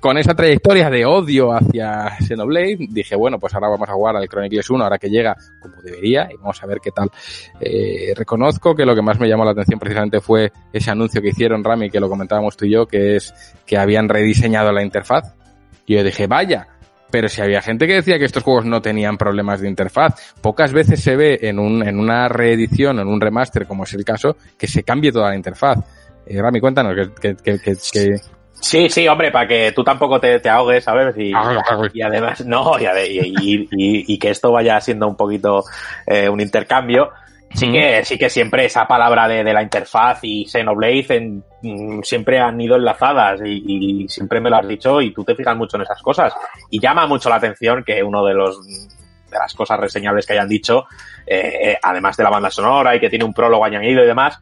con 0.00 0.18
esa 0.18 0.34
trayectoria 0.34 0.90
de 0.90 1.04
odio 1.06 1.52
hacia 1.52 2.16
Xenoblade, 2.20 2.86
dije, 2.90 3.16
bueno, 3.16 3.38
pues 3.38 3.54
ahora 3.54 3.68
vamos 3.68 3.88
a 3.88 3.92
jugar 3.92 4.16
al 4.16 4.28
Chronicles 4.28 4.68
1, 4.68 4.84
ahora 4.84 4.98
que 4.98 5.08
llega 5.08 5.36
como 5.60 5.76
debería, 5.82 6.28
y 6.32 6.36
vamos 6.36 6.62
a 6.62 6.66
ver 6.66 6.78
qué 6.82 6.90
tal. 6.90 7.10
Eh, 7.60 8.12
reconozco 8.14 8.74
que 8.74 8.84
lo 8.84 8.94
que 8.94 9.02
más 9.02 9.18
me 9.18 9.28
llamó 9.28 9.44
la 9.44 9.52
atención 9.52 9.78
precisamente 9.78 10.20
fue 10.20 10.52
ese 10.72 10.90
anuncio 10.90 11.22
que 11.22 11.28
hicieron, 11.28 11.64
Rami, 11.64 11.90
que 11.90 12.00
lo 12.00 12.08
comentábamos 12.08 12.56
tú 12.56 12.66
y 12.66 12.72
yo, 12.72 12.86
que 12.86 13.16
es 13.16 13.32
que 13.66 13.78
habían 13.78 14.08
rediseñado 14.08 14.72
la 14.72 14.82
interfaz. 14.82 15.34
Y 15.86 15.94
yo 15.94 16.04
dije, 16.04 16.26
vaya, 16.26 16.68
pero 17.10 17.28
si 17.28 17.40
había 17.42 17.60
gente 17.60 17.86
que 17.86 17.94
decía 17.94 18.18
que 18.18 18.24
estos 18.24 18.42
juegos 18.42 18.64
no 18.64 18.80
tenían 18.80 19.18
problemas 19.18 19.60
de 19.60 19.68
interfaz, 19.68 20.34
pocas 20.40 20.72
veces 20.72 21.00
se 21.00 21.14
ve 21.14 21.38
en, 21.42 21.58
un, 21.58 21.86
en 21.86 21.98
una 21.98 22.28
reedición 22.28 22.98
en 22.98 23.06
un 23.08 23.20
remaster, 23.20 23.66
como 23.66 23.84
es 23.84 23.92
el 23.94 24.04
caso, 24.04 24.36
que 24.58 24.66
se 24.66 24.82
cambie 24.82 25.12
toda 25.12 25.30
la 25.30 25.36
interfaz. 25.36 25.78
Eh, 26.26 26.40
Rami, 26.40 26.60
cuéntanos 26.60 26.94
que, 27.20 27.36
Sí, 28.62 28.88
sí, 28.88 29.08
hombre, 29.08 29.32
para 29.32 29.48
que 29.48 29.72
tú 29.72 29.82
tampoco 29.82 30.20
te, 30.20 30.38
te 30.38 30.48
ahogues, 30.48 30.84
¿sabes? 30.84 31.16
Y, 31.18 31.32
y 31.92 32.02
además, 32.02 32.40
no, 32.46 32.78
y, 32.78 32.86
y, 32.86 33.66
y, 33.72 34.18
que 34.18 34.30
esto 34.30 34.52
vaya 34.52 34.80
siendo 34.80 35.08
un 35.08 35.16
poquito 35.16 35.64
eh, 36.06 36.28
un 36.28 36.40
intercambio. 36.40 37.10
Sí 37.54 37.70
que, 37.70 38.02
sí 38.04 38.16
que 38.16 38.30
siempre 38.30 38.64
esa 38.64 38.86
palabra 38.86 39.28
de, 39.28 39.44
de 39.44 39.52
la 39.52 39.62
interfaz 39.62 40.20
y 40.22 40.46
Xenoblade 40.46 41.06
en, 41.10 41.44
mm, 41.60 42.02
siempre 42.02 42.40
han 42.40 42.58
ido 42.58 42.76
enlazadas 42.76 43.40
y, 43.44 44.04
y, 44.04 44.08
siempre 44.08 44.40
me 44.40 44.48
lo 44.48 44.56
has 44.56 44.66
dicho 44.66 45.02
y 45.02 45.12
tú 45.12 45.22
te 45.22 45.34
fijas 45.34 45.56
mucho 45.56 45.76
en 45.76 45.82
esas 45.82 46.00
cosas. 46.00 46.32
Y 46.70 46.80
llama 46.80 47.06
mucho 47.06 47.28
la 47.28 47.36
atención 47.36 47.82
que 47.84 48.02
uno 48.02 48.24
de 48.24 48.32
los 48.32 48.64
de 48.64 49.38
las 49.38 49.52
cosas 49.54 49.80
reseñables 49.80 50.24
que 50.24 50.34
hayan 50.34 50.48
dicho, 50.48 50.86
eh, 51.26 51.76
además 51.82 52.16
de 52.16 52.24
la 52.24 52.30
banda 52.30 52.50
sonora 52.50 52.94
y 52.94 53.00
que 53.00 53.10
tiene 53.10 53.24
un 53.24 53.34
prólogo 53.34 53.64
añadido 53.64 54.04
y 54.04 54.06
demás, 54.06 54.38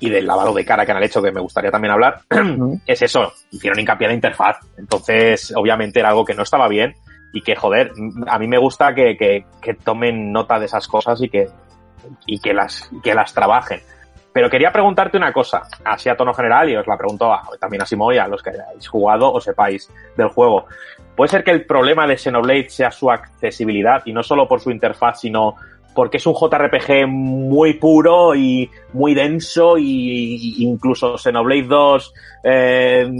y 0.00 0.10
del 0.10 0.26
lavado 0.26 0.52
de 0.54 0.64
cara 0.64 0.84
que 0.84 0.92
han 0.92 1.02
hecho, 1.02 1.22
que 1.22 1.30
me 1.30 1.40
gustaría 1.40 1.70
también 1.70 1.92
hablar, 1.92 2.22
es 2.86 3.02
eso, 3.02 3.32
hicieron 3.50 3.78
hincapié 3.78 4.06
en 4.06 4.10
la 4.10 4.14
interfaz. 4.14 4.56
Entonces, 4.76 5.52
obviamente 5.54 6.00
era 6.00 6.08
algo 6.08 6.24
que 6.24 6.34
no 6.34 6.42
estaba 6.42 6.66
bien 6.68 6.94
y 7.32 7.42
que, 7.42 7.54
joder, 7.54 7.92
a 8.26 8.38
mí 8.38 8.48
me 8.48 8.58
gusta 8.58 8.94
que, 8.94 9.16
que, 9.16 9.44
que 9.60 9.74
tomen 9.74 10.32
nota 10.32 10.58
de 10.58 10.66
esas 10.66 10.88
cosas 10.88 11.20
y 11.22 11.28
que, 11.28 11.48
y 12.26 12.40
que 12.40 12.52
las, 12.52 12.90
que 13.02 13.14
las 13.14 13.32
trabajen. 13.32 13.80
Pero 14.32 14.48
quería 14.48 14.70
preguntarte 14.72 15.16
una 15.16 15.32
cosa, 15.32 15.62
así 15.84 16.08
a 16.08 16.16
tono 16.16 16.32
general, 16.32 16.70
y 16.70 16.76
os 16.76 16.86
la 16.86 16.96
pregunto 16.96 17.32
a, 17.32 17.42
también 17.58 17.82
a 17.82 17.86
Simoy, 17.86 18.16
a 18.18 18.28
los 18.28 18.42
que 18.42 18.50
hayáis 18.50 18.88
jugado 18.88 19.32
o 19.32 19.40
sepáis 19.40 19.90
del 20.16 20.28
juego. 20.28 20.66
¿Puede 21.16 21.30
ser 21.30 21.44
que 21.44 21.50
el 21.50 21.66
problema 21.66 22.06
de 22.06 22.16
Xenoblade 22.16 22.70
sea 22.70 22.90
su 22.90 23.10
accesibilidad, 23.10 24.02
y 24.04 24.12
no 24.12 24.22
solo 24.22 24.46
por 24.46 24.60
su 24.60 24.70
interfaz, 24.70 25.20
sino 25.20 25.56
porque 25.94 26.18
es 26.18 26.26
un 26.26 26.34
JRPG 26.34 27.06
muy 27.06 27.74
puro 27.74 28.34
y 28.34 28.70
muy 28.92 29.14
denso 29.14 29.76
y, 29.78 30.62
incluso 30.64 31.18
Xenoblade 31.18 31.62
2 31.62 32.14
eh, 32.44 33.10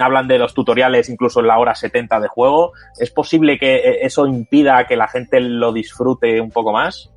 hablan 0.00 0.28
de 0.28 0.38
los 0.38 0.54
tutoriales 0.54 1.08
incluso 1.08 1.40
en 1.40 1.48
la 1.48 1.58
hora 1.58 1.74
70 1.74 2.20
de 2.20 2.28
juego. 2.28 2.72
¿Es 2.98 3.10
posible 3.10 3.58
que 3.58 3.98
eso 4.02 4.26
impida 4.26 4.86
que 4.86 4.96
la 4.96 5.08
gente 5.08 5.40
lo 5.40 5.72
disfrute 5.72 6.40
un 6.40 6.50
poco 6.50 6.72
más? 6.72 7.10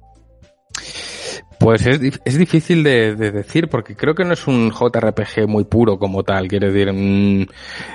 Pues 1.60 1.86
es, 1.86 2.22
es 2.24 2.38
difícil 2.38 2.84
de, 2.84 3.16
de, 3.16 3.32
decir 3.32 3.68
porque 3.68 3.96
creo 3.96 4.16
que 4.16 4.24
no 4.24 4.34
es 4.34 4.48
un 4.48 4.72
JRPG 4.72 5.48
muy 5.48 5.66
puro 5.66 6.00
como 6.00 6.24
tal. 6.24 6.48
Quiero 6.48 6.72
decir, 6.72 6.92
mmm, 6.94 7.46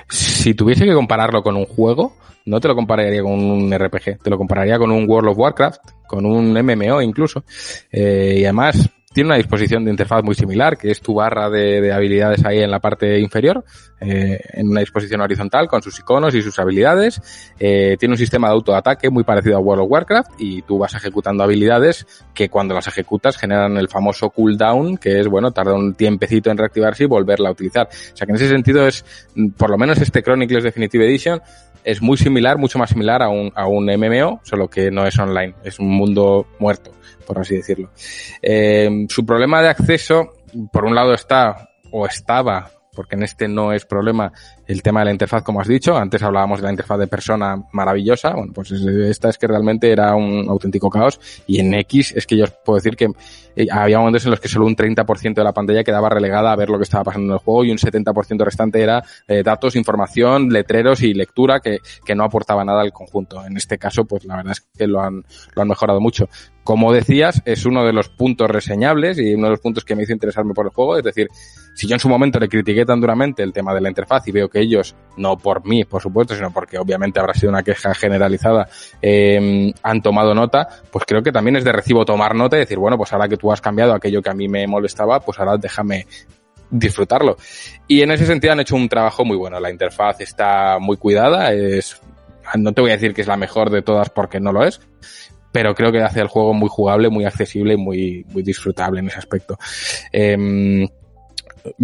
si 0.09 0.55
tuviese 0.55 0.84
que 0.84 0.93
compararlo 0.93 1.43
con 1.43 1.57
un 1.57 1.65
juego, 1.65 2.15
no 2.47 2.60
te 2.60 2.68
lo 2.68 2.75
compararía 2.75 3.23
con 3.23 3.33
un 3.33 3.73
RPG, 3.73 4.23
te 4.23 4.31
lo 4.31 4.36
compararía 4.36 4.78
con 4.78 4.91
un 4.91 5.09
World 5.09 5.31
of 5.31 5.39
Warcraft, 5.39 5.81
con 6.07 6.26
un 6.26 6.52
MMO 6.52 7.01
incluso. 7.01 7.44
Eh, 7.91 8.36
y 8.41 8.44
además, 8.44 8.91
tiene 9.15 9.28
una 9.28 9.36
disposición 9.36 9.84
de 9.84 9.93
interfaz 9.93 10.25
muy 10.25 10.34
similar, 10.34 10.76
que 10.76 10.91
es 10.91 11.01
tu 11.01 11.15
barra 11.15 11.49
de, 11.49 11.81
de 11.81 11.93
habilidades 11.93 12.44
ahí 12.44 12.59
en 12.59 12.70
la 12.70 12.81
parte 12.81 13.20
inferior, 13.20 13.65
eh, 14.01 14.41
en 14.55 14.68
una 14.68 14.81
disposición 14.81 15.20
horizontal 15.20 15.68
con 15.68 15.83
sus 15.83 15.99
iconos 16.01 16.34
y 16.34 16.43
sus 16.43 16.59
habilidades. 16.59 17.23
Eh, 17.59 17.97
tiene 17.99 18.15
un 18.15 18.18
sistema 18.18 18.49
de 18.49 18.55
autoataque 18.55 19.10
muy 19.10 19.23
parecido 19.23 19.57
a 19.57 19.60
World 19.60 19.84
of 19.84 19.91
Warcraft 19.91 20.33
y 20.39 20.62
tú 20.62 20.78
vas 20.78 20.94
ejecutando 20.94 21.44
habilidades 21.44 22.07
que 22.34 22.49
cuando 22.49 22.75
las 22.75 22.89
ejecutas 22.89 23.36
generan 23.36 23.76
el 23.76 23.89
famoso 23.89 24.31
cooldown, 24.31 24.97
que 24.97 25.20
es, 25.20 25.28
bueno, 25.28 25.52
tarda 25.52 25.75
un 25.75 25.94
tiempecito 25.94 26.51
en 26.51 26.59
reactivarse 26.59 27.05
y 27.05 27.07
volverla 27.07 27.51
a 27.51 27.52
utilizar. 27.52 27.86
O 27.86 28.17
sea 28.17 28.26
que 28.26 28.33
en 28.33 28.36
ese 28.36 28.49
sentido 28.49 28.84
es, 28.89 29.05
por 29.57 29.70
lo 29.70 29.78
menos 29.78 30.01
este 30.01 30.25
Chronicles 30.25 30.65
Definitive 30.65 31.07
Edition, 31.07 31.41
es 31.84 32.02
muy 32.02 32.17
similar, 32.17 32.59
mucho 32.59 32.81
más 32.81 32.91
similar 32.91 33.23
a 33.23 33.28
un, 33.28 33.52
a 33.55 33.68
un 33.68 33.84
MMO, 33.84 34.41
solo 34.43 34.67
que 34.67 34.91
no 34.91 35.07
es 35.07 35.17
online, 35.18 35.55
es 35.62 35.78
un 35.78 35.89
mundo 35.89 36.47
muerto 36.59 36.91
por 37.25 37.39
así 37.39 37.57
decirlo. 37.57 37.91
Eh, 38.43 39.07
su 39.09 39.25
problema 39.25 39.62
de 39.62 39.69
acceso, 39.69 40.35
por 40.73 40.85
un 40.85 40.94
lado 40.94 41.15
está, 41.15 41.70
o 41.91 42.07
estaba, 42.07 42.70
porque 42.94 43.17
en 43.17 43.23
este 43.23 43.49
no 43.49 43.73
es 43.73 43.85
problema, 43.85 44.33
el 44.67 44.83
tema 44.83 45.01
de 45.01 45.07
la 45.07 45.12
interfaz, 45.12 45.43
como 45.43 45.60
has 45.60 45.68
dicho. 45.68 45.97
Antes 45.97 46.23
hablábamos 46.23 46.60
de 46.60 46.65
la 46.65 46.70
interfaz 46.70 46.99
de 46.99 47.07
persona 47.07 47.62
maravillosa. 47.73 48.31
Bueno, 48.34 48.52
pues 48.52 48.70
esta 48.70 49.28
es 49.28 49.39
que 49.39 49.47
realmente 49.47 49.91
era 49.91 50.15
un 50.15 50.49
auténtico 50.49 50.91
caos. 50.91 51.20
Y 51.47 51.60
en 51.60 51.75
X 51.75 52.12
es 52.17 52.26
que 52.26 52.36
yo 52.36 52.44
os 52.44 52.52
puedo 52.65 52.76
decir 52.76 52.97
que 52.97 53.09
eh, 53.57 53.67
había 53.70 53.99
momentos 53.99 54.25
en 54.25 54.31
los 54.31 54.41
que 54.41 54.49
solo 54.49 54.67
un 54.67 54.76
30% 54.76 55.34
de 55.34 55.44
la 55.44 55.52
pantalla 55.52 55.84
quedaba 55.84 56.09
relegada 56.09 56.52
a 56.52 56.57
ver 56.57 56.70
lo 56.70 56.78
que 56.78 56.84
estaba 56.84 57.05
pasando 57.05 57.26
en 57.26 57.33
el 57.34 57.39
juego 57.39 57.65
y 57.65 57.70
un 57.70 57.78
70% 57.78 58.44
restante 58.44 58.81
era 58.81 59.02
eh, 59.28 59.43
datos, 59.43 59.76
información, 59.76 60.49
letreros 60.49 61.02
y 61.02 61.15
lectura 61.15 61.60
que, 61.60 61.78
que 62.05 62.15
no 62.15 62.25
aportaba 62.25 62.65
nada 62.65 62.81
al 62.81 62.93
conjunto. 62.93 63.44
En 63.44 63.57
este 63.57 63.78
caso, 63.78 64.05
pues 64.05 64.25
la 64.25 64.36
verdad 64.36 64.52
es 64.52 64.60
que 64.60 64.86
lo 64.86 65.01
han, 65.01 65.25
lo 65.55 65.62
han 65.62 65.68
mejorado 65.68 66.01
mucho. 66.01 66.28
Como 66.65 66.94
decías, 66.94 67.43
es 67.44 67.67
uno 67.67 67.84
de 67.84 67.93
los 67.93 68.09
puntos 68.09 68.51
reseñables 68.51 69.18
y 69.18 69.34
uno 69.34 69.44
de 69.44 69.51
los 69.51 69.60
puntos 69.60 69.84
que 69.84 69.94
me 69.94 70.05
hizo 70.05 70.15
interesarme 70.15 70.55
por 70.55 70.65
el 70.65 70.73
juego. 70.73 70.97
Es 70.97 71.05
decir, 71.05 71.28
si 71.75 71.86
yo 71.86 71.94
en 71.94 72.01
su 72.01 72.09
momento 72.09 72.39
le 72.39 72.49
critiqué 72.49 72.86
tan 72.86 73.01
duramente 73.01 73.43
el 73.43 73.52
tema 73.52 73.75
de 73.75 73.83
la 73.83 73.91
interfaz 73.91 74.26
y 74.28 74.33
veo 74.33 74.49
que 74.49 74.53
ellos, 74.60 74.94
no 75.16 75.36
por 75.36 75.66
mí, 75.66 75.84
por 75.84 76.02
supuesto, 76.02 76.34
sino 76.34 76.50
porque 76.50 76.78
obviamente 76.78 77.20
habrá 77.20 77.34
sido 77.34 77.50
una 77.50 77.62
queja 77.62 77.94
generalizada, 77.94 78.68
eh, 79.00 79.73
han 79.83 80.02
tomado 80.02 80.34
nota, 80.34 80.68
pues 80.91 81.05
creo 81.07 81.23
que 81.23 81.33
también 81.33 81.57
es 81.57 81.65
de 81.65 81.73
recibo 81.73 82.05
tomar 82.05 82.34
nota 82.34 82.57
y 82.57 82.60
decir, 82.60 82.78
bueno, 82.78 82.97
pues 82.97 83.12
ahora 83.12 83.28
que 83.28 83.36
tú 83.36 83.52
has 83.52 83.60
cambiado 83.60 83.94
aquello 83.94 84.23
que 84.23 84.31
a 84.31 84.34
mí 84.34 84.49
me 84.49 84.66
molestaba, 84.66 85.20
pues 85.20 85.39
ahora 85.39 85.57
déjame 85.57 86.07
disfrutarlo. 86.70 87.36
Y 87.86 88.02
en 88.02 88.10
ese 88.10 88.26
sentido 88.26 88.52
han 88.52 88.60
hecho 88.60 88.76
un 88.76 88.89
trabajo 88.89 89.24
muy 89.24 89.36
bueno. 89.36 89.60
La 89.60 89.70
interfaz 89.70 90.20
está 90.20 90.78
muy 90.81 90.97
cuidada, 90.97 91.52
es, 91.52 92.00
no 92.57 92.73
te 92.73 92.81
voy 92.81 92.91
a 92.91 92.94
decir 92.94 93.15
que 93.15 93.23
es 93.23 93.28
la 93.28 93.36
mejor 93.36 93.70
de 93.70 93.83
todas 93.83 94.10
porque 94.10 94.41
no 94.41 94.52
lo 94.52 94.65
es, 94.65 94.81
pero 95.52 95.74
creo 95.74 95.92
que 95.92 96.02
hace 96.02 96.20
el 96.20 96.28
juego 96.28 96.52
muy 96.52 96.68
jugable, 96.68 97.10
muy 97.10 97.24
accesible 97.24 97.74
y 97.74 97.76
muy, 97.76 98.26
muy 98.31 98.42
disfrutable 98.42 99.00
en 99.00 99.08
ese 99.08 99.18
aspecto. 99.18 99.57
Eh, 100.12 100.89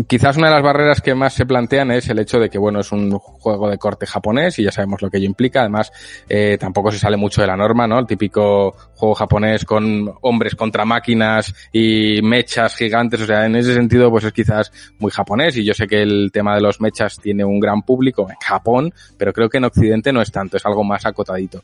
quizás 0.06 0.36
una 0.36 0.48
de 0.48 0.54
las 0.54 0.62
barreras 0.62 1.00
que 1.00 1.14
más 1.14 1.34
se 1.34 1.46
plantean 1.46 1.90
es 1.90 2.08
el 2.08 2.18
hecho 2.18 2.38
de 2.38 2.50
que, 2.50 2.58
bueno, 2.58 2.80
es 2.80 2.92
un 2.92 3.10
juego 3.18 3.68
de 3.68 3.78
corte 3.78 4.06
japonés 4.06 4.58
y 4.58 4.64
ya 4.64 4.72
sabemos 4.72 5.00
lo 5.02 5.10
que 5.10 5.18
ello 5.18 5.26
implica. 5.26 5.60
Además, 5.60 5.92
eh, 6.28 6.56
tampoco 6.58 6.90
se 6.90 6.98
sale 6.98 7.16
mucho 7.16 7.40
de 7.40 7.46
la 7.46 7.56
norma, 7.56 7.86
¿no? 7.86 7.98
El 7.98 8.06
típico 8.06 8.74
juego 8.94 9.14
japonés 9.14 9.64
con 9.64 10.12
hombres 10.20 10.54
contra 10.54 10.84
máquinas 10.84 11.54
y 11.72 12.20
mechas 12.22 12.76
gigantes. 12.76 13.22
O 13.22 13.26
sea, 13.26 13.46
en 13.46 13.56
ese 13.56 13.74
sentido, 13.74 14.10
pues 14.10 14.24
es 14.24 14.32
quizás 14.32 14.72
muy 14.98 15.10
japonés 15.10 15.56
y 15.56 15.64
yo 15.64 15.72
sé 15.72 15.86
que 15.86 16.02
el 16.02 16.30
tema 16.32 16.54
de 16.54 16.60
los 16.60 16.80
mechas 16.80 17.18
tiene 17.18 17.44
un 17.44 17.58
gran 17.58 17.82
público 17.82 18.28
en 18.28 18.36
Japón, 18.36 18.92
pero 19.16 19.32
creo 19.32 19.48
que 19.48 19.58
en 19.58 19.64
Occidente 19.64 20.12
no 20.12 20.20
es 20.20 20.30
tanto, 20.30 20.56
es 20.56 20.66
algo 20.66 20.84
más 20.84 21.06
acotadito. 21.06 21.62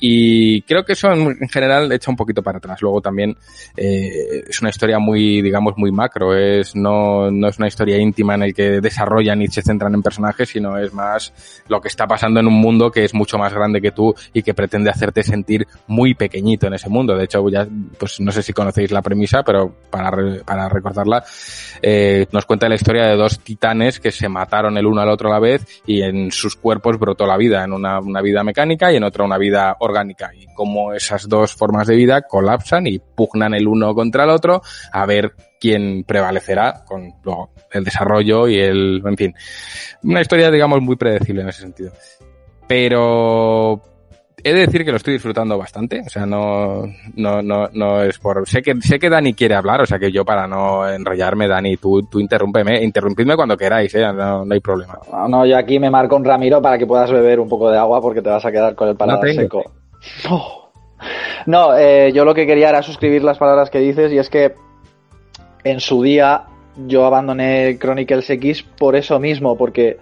Y 0.00 0.62
creo 0.62 0.84
que 0.84 0.92
eso 0.92 1.10
en, 1.12 1.48
general 1.48 1.90
echa 1.92 2.10
un 2.10 2.16
poquito 2.16 2.42
para 2.42 2.58
atrás. 2.58 2.82
Luego 2.82 3.00
también 3.00 3.36
eh, 3.76 4.44
es 4.48 4.60
una 4.60 4.70
historia 4.70 4.98
muy, 4.98 5.40
digamos, 5.40 5.74
muy 5.76 5.90
macro. 5.90 6.36
Es 6.36 6.76
no, 6.76 7.30
no 7.30 7.48
es 7.54 7.58
una 7.58 7.68
historia 7.68 7.98
íntima 7.98 8.34
en 8.34 8.42
el 8.42 8.54
que 8.54 8.80
desarrollan 8.80 9.40
y 9.42 9.48
se 9.48 9.62
centran 9.62 9.94
en 9.94 10.02
personajes, 10.02 10.48
sino 10.48 10.76
es 10.76 10.92
más 10.92 11.32
lo 11.68 11.80
que 11.80 11.88
está 11.88 12.06
pasando 12.06 12.40
en 12.40 12.46
un 12.46 12.54
mundo 12.54 12.90
que 12.90 13.04
es 13.04 13.14
mucho 13.14 13.38
más 13.38 13.54
grande 13.54 13.80
que 13.80 13.92
tú 13.92 14.14
y 14.32 14.42
que 14.42 14.54
pretende 14.54 14.90
hacerte 14.90 15.22
sentir 15.22 15.66
muy 15.86 16.14
pequeñito 16.14 16.66
en 16.66 16.74
ese 16.74 16.88
mundo. 16.88 17.16
De 17.16 17.24
hecho, 17.24 17.48
ya, 17.48 17.66
pues 17.98 18.20
no 18.20 18.32
sé 18.32 18.42
si 18.42 18.52
conocéis 18.52 18.90
la 18.90 19.02
premisa, 19.02 19.42
pero 19.42 19.74
para, 19.90 20.10
para 20.44 20.68
recordarla, 20.68 21.24
eh, 21.80 22.26
nos 22.32 22.44
cuenta 22.44 22.68
la 22.68 22.74
historia 22.74 23.06
de 23.06 23.16
dos 23.16 23.38
titanes 23.40 24.00
que 24.00 24.10
se 24.10 24.28
mataron 24.28 24.76
el 24.76 24.86
uno 24.86 25.00
al 25.00 25.08
otro 25.08 25.28
a 25.28 25.34
la 25.34 25.40
vez 25.40 25.64
y 25.86 26.02
en 26.02 26.32
sus 26.32 26.56
cuerpos 26.56 26.98
brotó 26.98 27.26
la 27.26 27.36
vida, 27.36 27.64
en 27.64 27.72
una, 27.72 28.00
una 28.00 28.20
vida 28.20 28.42
mecánica 28.42 28.92
y 28.92 28.96
en 28.96 29.04
otra 29.04 29.24
una 29.24 29.38
vida 29.38 29.76
orgánica. 29.78 30.32
Y 30.34 30.46
cómo 30.54 30.92
esas 30.92 31.28
dos 31.28 31.54
formas 31.54 31.86
de 31.86 31.94
vida 31.94 32.22
colapsan 32.22 32.86
y 32.86 32.98
pugnan 32.98 33.54
el 33.54 33.68
uno 33.68 33.94
contra 33.94 34.24
el 34.24 34.30
otro 34.30 34.62
a 34.92 35.06
ver 35.06 35.34
quién 35.64 36.04
prevalecerá 36.04 36.84
con 36.86 37.14
luego 37.24 37.48
el 37.72 37.84
desarrollo 37.84 38.46
y 38.46 38.58
el, 38.58 39.02
en 39.02 39.16
fin, 39.16 39.34
una 40.02 40.20
historia 40.20 40.50
digamos 40.50 40.82
muy 40.82 40.96
predecible 40.96 41.40
en 41.40 41.48
ese 41.48 41.62
sentido. 41.62 41.90
Pero 42.68 43.80
he 44.42 44.52
de 44.52 44.60
decir 44.60 44.84
que 44.84 44.90
lo 44.90 44.98
estoy 44.98 45.14
disfrutando 45.14 45.56
bastante, 45.56 46.02
o 46.06 46.10
sea, 46.10 46.26
no, 46.26 46.82
no, 47.16 47.40
no, 47.40 47.70
no 47.72 48.02
es 48.02 48.18
por, 48.18 48.46
sé 48.46 48.60
que, 48.60 48.74
sé 48.82 48.98
que 48.98 49.08
Dani 49.08 49.32
quiere 49.32 49.54
hablar, 49.54 49.80
o 49.80 49.86
sea 49.86 49.98
que 49.98 50.12
yo 50.12 50.22
para 50.22 50.46
no 50.46 50.86
enrollarme, 50.86 51.48
Dani, 51.48 51.78
tú, 51.78 52.02
tú 52.10 52.20
interrúmpeme, 52.20 52.84
interrumpidme 52.84 53.34
cuando 53.34 53.56
queráis, 53.56 53.94
eh, 53.94 54.02
no, 54.02 54.44
no 54.44 54.52
hay 54.52 54.60
problema. 54.60 54.98
No, 55.10 55.28
no, 55.28 55.46
yo 55.46 55.56
aquí 55.56 55.78
me 55.78 55.88
marco 55.88 56.16
un 56.16 56.26
Ramiro 56.26 56.60
para 56.60 56.76
que 56.76 56.86
puedas 56.86 57.10
beber 57.10 57.40
un 57.40 57.48
poco 57.48 57.70
de 57.70 57.78
agua 57.78 58.02
porque 58.02 58.20
te 58.20 58.28
vas 58.28 58.44
a 58.44 58.52
quedar 58.52 58.74
con 58.74 58.90
el 58.90 58.96
paladar 58.96 59.24
no 59.24 59.32
seco. 59.32 59.64
No, 60.28 60.72
no 61.46 61.78
eh, 61.78 62.12
yo 62.12 62.26
lo 62.26 62.34
que 62.34 62.46
quería 62.46 62.68
era 62.68 62.82
suscribir 62.82 63.24
las 63.24 63.38
palabras 63.38 63.70
que 63.70 63.78
dices 63.78 64.12
y 64.12 64.18
es 64.18 64.28
que 64.28 64.54
en 65.64 65.80
su 65.80 66.02
día 66.02 66.44
yo 66.86 67.04
abandoné 67.04 67.78
Chronicles 67.78 68.28
X 68.30 68.62
por 68.62 68.96
eso 68.96 69.18
mismo, 69.18 69.56
porque 69.56 69.98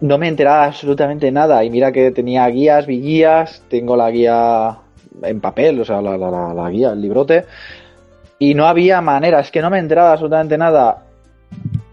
no 0.00 0.18
me 0.18 0.28
enteraba 0.28 0.64
absolutamente 0.64 1.30
nada. 1.30 1.64
Y 1.64 1.70
mira 1.70 1.92
que 1.92 2.10
tenía 2.10 2.46
guías, 2.48 2.86
vi 2.86 3.00
guías, 3.00 3.62
tengo 3.68 3.96
la 3.96 4.10
guía 4.10 4.78
en 5.22 5.40
papel, 5.40 5.80
o 5.80 5.84
sea, 5.84 6.00
la, 6.00 6.16
la, 6.16 6.30
la, 6.30 6.54
la 6.54 6.70
guía, 6.70 6.90
el 6.90 7.00
librote. 7.00 7.44
Y 8.38 8.54
no 8.54 8.66
había 8.66 9.00
manera, 9.00 9.40
es 9.40 9.50
que 9.50 9.62
no 9.62 9.70
me 9.70 9.78
enteraba 9.78 10.12
absolutamente 10.12 10.58
nada. 10.58 11.04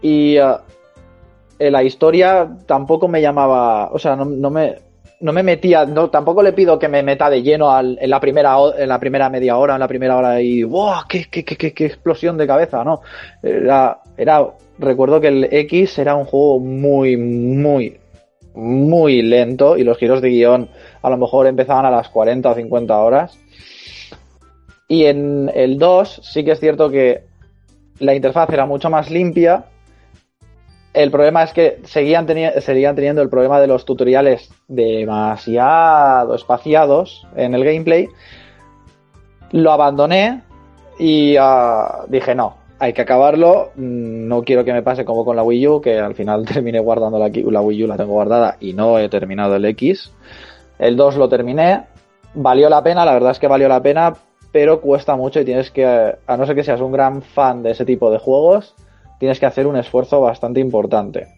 Y 0.02 0.38
uh, 0.38 0.58
la 1.58 1.82
historia 1.82 2.48
tampoco 2.66 3.08
me 3.08 3.22
llamaba, 3.22 3.90
o 3.90 3.98
sea, 3.98 4.16
no, 4.16 4.26
no, 4.26 4.50
me, 4.50 4.76
no 5.24 5.32
me 5.32 5.42
metía, 5.42 5.86
no, 5.86 6.10
tampoco 6.10 6.42
le 6.42 6.52
pido 6.52 6.78
que 6.78 6.86
me 6.86 7.02
meta 7.02 7.30
de 7.30 7.42
lleno 7.42 7.70
al, 7.70 7.96
en, 7.98 8.10
la 8.10 8.20
primera, 8.20 8.58
en 8.76 8.90
la 8.90 9.00
primera 9.00 9.30
media 9.30 9.56
hora, 9.56 9.72
en 9.72 9.80
la 9.80 9.88
primera 9.88 10.18
hora 10.18 10.42
y 10.42 10.62
¡wow! 10.64 10.96
¡Qué, 11.08 11.24
qué, 11.30 11.42
qué, 11.46 11.72
qué 11.72 11.86
explosión 11.86 12.36
de 12.36 12.46
cabeza! 12.46 12.84
¿no? 12.84 13.00
Era, 13.42 14.00
era, 14.18 14.46
recuerdo 14.78 15.22
que 15.22 15.28
el 15.28 15.44
X 15.50 15.98
era 15.98 16.14
un 16.14 16.26
juego 16.26 16.60
muy, 16.60 17.16
muy, 17.16 17.96
muy 18.54 19.22
lento 19.22 19.78
y 19.78 19.84
los 19.84 19.96
giros 19.96 20.20
de 20.20 20.28
guion 20.28 20.68
a 21.00 21.08
lo 21.08 21.16
mejor 21.16 21.46
empezaban 21.46 21.86
a 21.86 21.90
las 21.90 22.10
40 22.10 22.50
o 22.50 22.54
50 22.54 22.98
horas. 22.98 23.38
Y 24.88 25.06
en 25.06 25.50
el 25.54 25.78
2 25.78 26.20
sí 26.22 26.44
que 26.44 26.50
es 26.50 26.60
cierto 26.60 26.90
que 26.90 27.22
la 27.98 28.14
interfaz 28.14 28.50
era 28.50 28.66
mucho 28.66 28.90
más 28.90 29.10
limpia. 29.10 29.64
El 30.94 31.10
problema 31.10 31.42
es 31.42 31.52
que 31.52 31.80
seguían, 31.84 32.24
teni 32.24 32.46
seguían 32.60 32.94
teniendo 32.94 33.20
el 33.20 33.28
problema 33.28 33.60
de 33.60 33.66
los 33.66 33.84
tutoriales 33.84 34.48
demasiado 34.68 36.36
espaciados 36.36 37.26
en 37.34 37.54
el 37.54 37.64
gameplay. 37.64 38.08
Lo 39.50 39.72
abandoné 39.72 40.42
y 40.98 41.36
uh, 41.36 42.06
dije 42.08 42.36
no, 42.36 42.54
hay 42.78 42.92
que 42.92 43.02
acabarlo. 43.02 43.72
No 43.74 44.44
quiero 44.44 44.64
que 44.64 44.72
me 44.72 44.82
pase 44.82 45.04
como 45.04 45.24
con 45.24 45.34
la 45.34 45.42
Wii 45.42 45.66
U, 45.66 45.80
que 45.80 45.98
al 45.98 46.14
final 46.14 46.46
terminé 46.52 46.78
guardando 46.78 47.18
la, 47.18 47.28
la 47.28 47.60
Wii 47.60 47.84
U, 47.84 47.86
la 47.88 47.96
tengo 47.96 48.12
guardada 48.12 48.56
y 48.60 48.72
no 48.72 48.98
he 49.00 49.08
terminado 49.08 49.56
el 49.56 49.64
X. 49.64 50.12
El 50.78 50.96
2 50.96 51.16
lo 51.16 51.28
terminé. 51.28 51.86
Valió 52.34 52.68
la 52.68 52.82
pena, 52.84 53.04
la 53.04 53.14
verdad 53.14 53.32
es 53.32 53.40
que 53.40 53.48
valió 53.48 53.68
la 53.68 53.82
pena, 53.82 54.14
pero 54.52 54.80
cuesta 54.80 55.16
mucho 55.16 55.40
y 55.40 55.44
tienes 55.44 55.70
que, 55.70 55.84
a 55.84 56.36
no 56.36 56.46
ser 56.46 56.54
que 56.54 56.64
seas 56.64 56.80
un 56.80 56.92
gran 56.92 57.22
fan 57.22 57.62
de 57.62 57.72
ese 57.72 57.84
tipo 57.84 58.10
de 58.10 58.18
juegos, 58.18 58.74
tienes 59.18 59.40
que 59.40 59.46
hacer 59.46 59.66
un 59.66 59.76
esfuerzo 59.76 60.20
bastante 60.20 60.60
importante. 60.60 61.28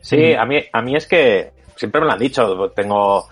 Sí, 0.00 0.34
a 0.34 0.44
mí, 0.44 0.58
a 0.72 0.82
mí 0.82 0.94
es 0.94 1.06
que 1.06 1.50
siempre 1.74 2.00
me 2.00 2.06
lo 2.06 2.12
han 2.12 2.18
dicho, 2.18 2.70
tengo, 2.70 3.26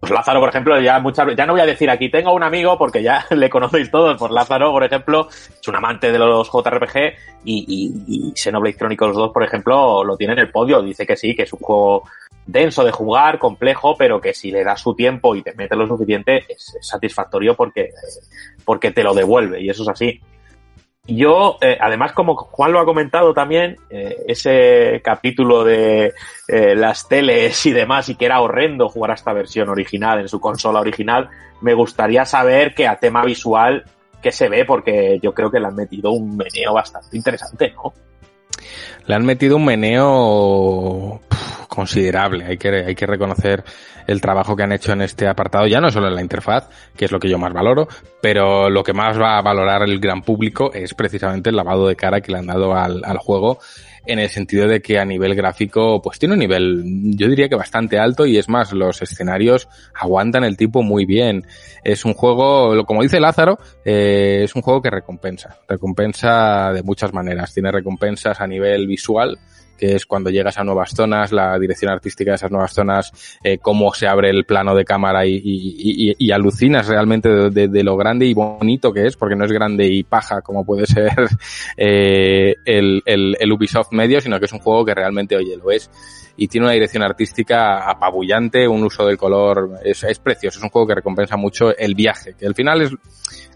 pues 0.00 0.12
Lázaro, 0.12 0.40
por 0.40 0.48
ejemplo, 0.48 0.80
ya 0.80 0.98
muchas 0.98 1.36
ya 1.36 1.46
no 1.46 1.52
voy 1.52 1.62
a 1.62 1.66
decir 1.66 1.88
aquí, 1.90 2.10
tengo 2.10 2.32
un 2.32 2.42
amigo, 2.42 2.76
porque 2.78 3.02
ya 3.02 3.24
le 3.30 3.50
conocéis 3.50 3.90
todos, 3.90 4.18
por 4.18 4.30
Lázaro, 4.30 4.72
por 4.72 4.84
ejemplo, 4.84 5.28
es 5.28 5.68
un 5.68 5.76
amante 5.76 6.10
de 6.10 6.18
los 6.18 6.50
JRPG 6.50 6.96
y, 7.44 7.64
y, 7.68 8.28
y 8.28 8.32
Xenoblade 8.34 8.76
Chronicles 8.76 9.16
2, 9.16 9.32
por 9.32 9.44
ejemplo, 9.44 10.02
lo 10.04 10.16
tiene 10.16 10.32
en 10.32 10.40
el 10.40 10.50
podio, 10.50 10.82
dice 10.82 11.06
que 11.06 11.16
sí, 11.16 11.34
que 11.34 11.42
es 11.42 11.52
un 11.52 11.60
juego 11.60 12.04
denso 12.46 12.84
de 12.84 12.90
jugar, 12.90 13.38
complejo, 13.38 13.96
pero 13.96 14.20
que 14.20 14.34
si 14.34 14.50
le 14.50 14.64
das 14.64 14.80
su 14.80 14.94
tiempo 14.94 15.34
y 15.34 15.42
te 15.42 15.54
metes 15.54 15.78
lo 15.78 15.86
suficiente, 15.86 16.44
es, 16.48 16.74
es 16.74 16.86
satisfactorio 16.86 17.54
porque, 17.54 17.90
porque 18.64 18.90
te 18.90 19.02
lo 19.02 19.14
devuelve, 19.14 19.62
y 19.62 19.70
eso 19.70 19.82
es 19.82 19.88
así. 19.88 20.20
Yo, 21.06 21.58
eh, 21.60 21.76
además, 21.78 22.12
como 22.12 22.34
Juan 22.34 22.72
lo 22.72 22.80
ha 22.80 22.86
comentado 22.86 23.34
también, 23.34 23.76
eh, 23.90 24.16
ese 24.26 25.02
capítulo 25.04 25.62
de 25.62 26.14
eh, 26.48 26.74
las 26.74 27.08
teles 27.08 27.66
y 27.66 27.72
demás, 27.72 28.08
y 28.08 28.14
que 28.14 28.24
era 28.24 28.40
horrendo 28.40 28.88
jugar 28.88 29.10
a 29.10 29.14
esta 29.14 29.34
versión 29.34 29.68
original 29.68 30.20
en 30.20 30.28
su 30.28 30.40
consola 30.40 30.80
original, 30.80 31.28
me 31.60 31.74
gustaría 31.74 32.24
saber 32.24 32.74
que 32.74 32.88
a 32.88 32.98
tema 32.98 33.22
visual, 33.22 33.84
¿qué 34.22 34.32
se 34.32 34.48
ve? 34.48 34.64
Porque 34.64 35.18
yo 35.22 35.34
creo 35.34 35.50
que 35.50 35.60
le 35.60 35.66
han 35.66 35.76
metido 35.76 36.10
un 36.10 36.38
meneo 36.38 36.72
bastante 36.72 37.18
interesante, 37.18 37.74
¿no? 37.74 37.92
Le 39.06 39.14
han 39.14 39.26
metido 39.26 39.56
un 39.56 39.66
meneo 39.66 41.20
considerable. 41.68 42.46
Hay 42.46 42.56
que, 42.56 42.68
hay 42.68 42.94
que 42.94 43.06
reconocer 43.06 43.62
el 44.06 44.20
trabajo 44.20 44.56
que 44.56 44.62
han 44.62 44.72
hecho 44.72 44.92
en 44.92 45.02
este 45.02 45.26
apartado, 45.26 45.66
ya 45.66 45.80
no 45.80 45.90
solo 45.90 46.08
en 46.08 46.14
la 46.14 46.22
interfaz, 46.22 46.68
que 46.96 47.04
es 47.04 47.12
lo 47.12 47.18
que 47.18 47.28
yo 47.28 47.38
más 47.38 47.52
valoro, 47.52 47.88
pero 48.20 48.70
lo 48.70 48.82
que 48.82 48.92
más 48.92 49.20
va 49.20 49.38
a 49.38 49.42
valorar 49.42 49.82
el 49.82 50.00
gran 50.00 50.22
público 50.22 50.72
es 50.72 50.94
precisamente 50.94 51.50
el 51.50 51.56
lavado 51.56 51.88
de 51.88 51.96
cara 51.96 52.20
que 52.20 52.32
le 52.32 52.38
han 52.38 52.46
dado 52.46 52.74
al, 52.74 53.02
al 53.04 53.18
juego 53.18 53.58
en 54.06 54.18
el 54.18 54.28
sentido 54.28 54.68
de 54.68 54.80
que 54.80 54.98
a 54.98 55.04
nivel 55.04 55.34
gráfico 55.34 56.00
pues 56.02 56.18
tiene 56.18 56.34
un 56.34 56.40
nivel 56.40 56.82
yo 57.16 57.28
diría 57.28 57.48
que 57.48 57.56
bastante 57.56 57.98
alto 57.98 58.26
y 58.26 58.36
es 58.36 58.48
más 58.48 58.72
los 58.72 59.00
escenarios 59.02 59.68
aguantan 59.94 60.44
el 60.44 60.56
tipo 60.56 60.82
muy 60.82 61.06
bien. 61.06 61.46
Es 61.82 62.04
un 62.04 62.14
juego 62.14 62.84
como 62.84 63.02
dice 63.02 63.20
Lázaro 63.20 63.58
eh, 63.84 64.42
es 64.44 64.54
un 64.54 64.62
juego 64.62 64.82
que 64.82 64.90
recompensa 64.90 65.58
recompensa 65.68 66.72
de 66.72 66.82
muchas 66.82 67.12
maneras. 67.12 67.54
Tiene 67.54 67.72
recompensas 67.72 68.40
a 68.40 68.46
nivel 68.46 68.86
visual 68.86 69.38
que 69.76 69.94
es 69.94 70.06
cuando 70.06 70.30
llegas 70.30 70.58
a 70.58 70.64
nuevas 70.64 70.90
zonas, 70.90 71.32
la 71.32 71.58
dirección 71.58 71.90
artística 71.90 72.32
de 72.32 72.36
esas 72.36 72.50
nuevas 72.50 72.72
zonas, 72.72 73.12
eh, 73.42 73.58
cómo 73.58 73.92
se 73.94 74.06
abre 74.06 74.30
el 74.30 74.44
plano 74.44 74.74
de 74.74 74.84
cámara 74.84 75.26
y, 75.26 75.34
y, 75.34 76.10
y, 76.10 76.16
y 76.18 76.30
alucinas 76.30 76.86
realmente 76.86 77.28
de, 77.50 77.84
lo 77.84 77.96
grande 77.96 78.26
y 78.26 78.34
bonito 78.34 78.92
que 78.92 79.06
es, 79.06 79.16
porque 79.16 79.36
no 79.36 79.44
es 79.44 79.52
grande 79.52 79.86
y 79.86 80.02
paja 80.02 80.40
como 80.42 80.64
puede 80.64 80.86
ser 80.86 81.12
eh, 81.76 82.54
el, 82.64 83.02
el, 83.04 83.36
el 83.38 83.52
Ubisoft 83.52 83.92
medio, 83.92 84.20
sino 84.20 84.38
que 84.38 84.46
es 84.46 84.52
un 84.52 84.60
juego 84.60 84.84
que 84.84 84.94
realmente, 84.94 85.36
oye, 85.36 85.56
lo 85.56 85.70
es. 85.70 85.90
Y 86.36 86.48
tiene 86.48 86.66
una 86.66 86.74
dirección 86.74 87.02
artística 87.04 87.88
apabullante, 87.88 88.66
un 88.66 88.82
uso 88.82 89.06
del 89.06 89.16
color, 89.16 89.78
es, 89.84 90.02
es, 90.02 90.18
precioso, 90.18 90.58
es 90.58 90.64
un 90.64 90.70
juego 90.70 90.88
que 90.88 90.96
recompensa 90.96 91.36
mucho 91.36 91.76
el 91.76 91.94
viaje, 91.94 92.34
que 92.36 92.46
al 92.46 92.56
final 92.56 92.82
es 92.82 92.90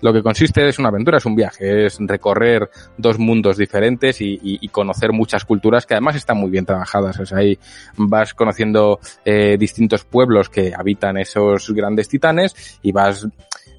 lo 0.00 0.12
que 0.12 0.22
consiste 0.22 0.68
es 0.68 0.78
una 0.78 0.88
aventura, 0.88 1.18
es 1.18 1.26
un 1.26 1.36
viaje, 1.36 1.86
es 1.86 1.98
recorrer 2.00 2.70
dos 2.96 3.18
mundos 3.18 3.56
diferentes 3.56 4.18
y, 4.20 4.68
conocer 4.68 5.12
muchas 5.12 5.44
culturas 5.44 5.86
que 5.86 5.94
además 5.94 6.16
están 6.16 6.36
muy 6.36 6.50
bien 6.50 6.66
trabajadas, 6.66 7.18
o 7.18 7.26
sea, 7.26 7.38
ahí 7.38 7.58
vas 7.96 8.34
conociendo 8.34 9.00
eh, 9.24 9.56
distintos 9.58 10.04
pueblos 10.04 10.50
que 10.50 10.72
habitan 10.76 11.16
esos 11.16 11.70
grandes 11.70 12.08
titanes 12.08 12.78
y 12.82 12.92
vas 12.92 13.26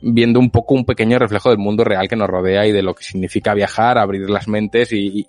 viendo 0.01 0.39
un 0.39 0.49
poco 0.49 0.73
un 0.73 0.85
pequeño 0.85 1.19
reflejo 1.19 1.49
del 1.49 1.57
mundo 1.57 1.83
real 1.83 2.07
que 2.07 2.15
nos 2.15 2.29
rodea 2.29 2.65
y 2.65 2.71
de 2.71 2.81
lo 2.81 2.93
que 2.93 3.03
significa 3.03 3.53
viajar, 3.53 3.97
abrir 3.97 4.29
las 4.29 4.47
mentes 4.47 4.89
y, 4.91 5.27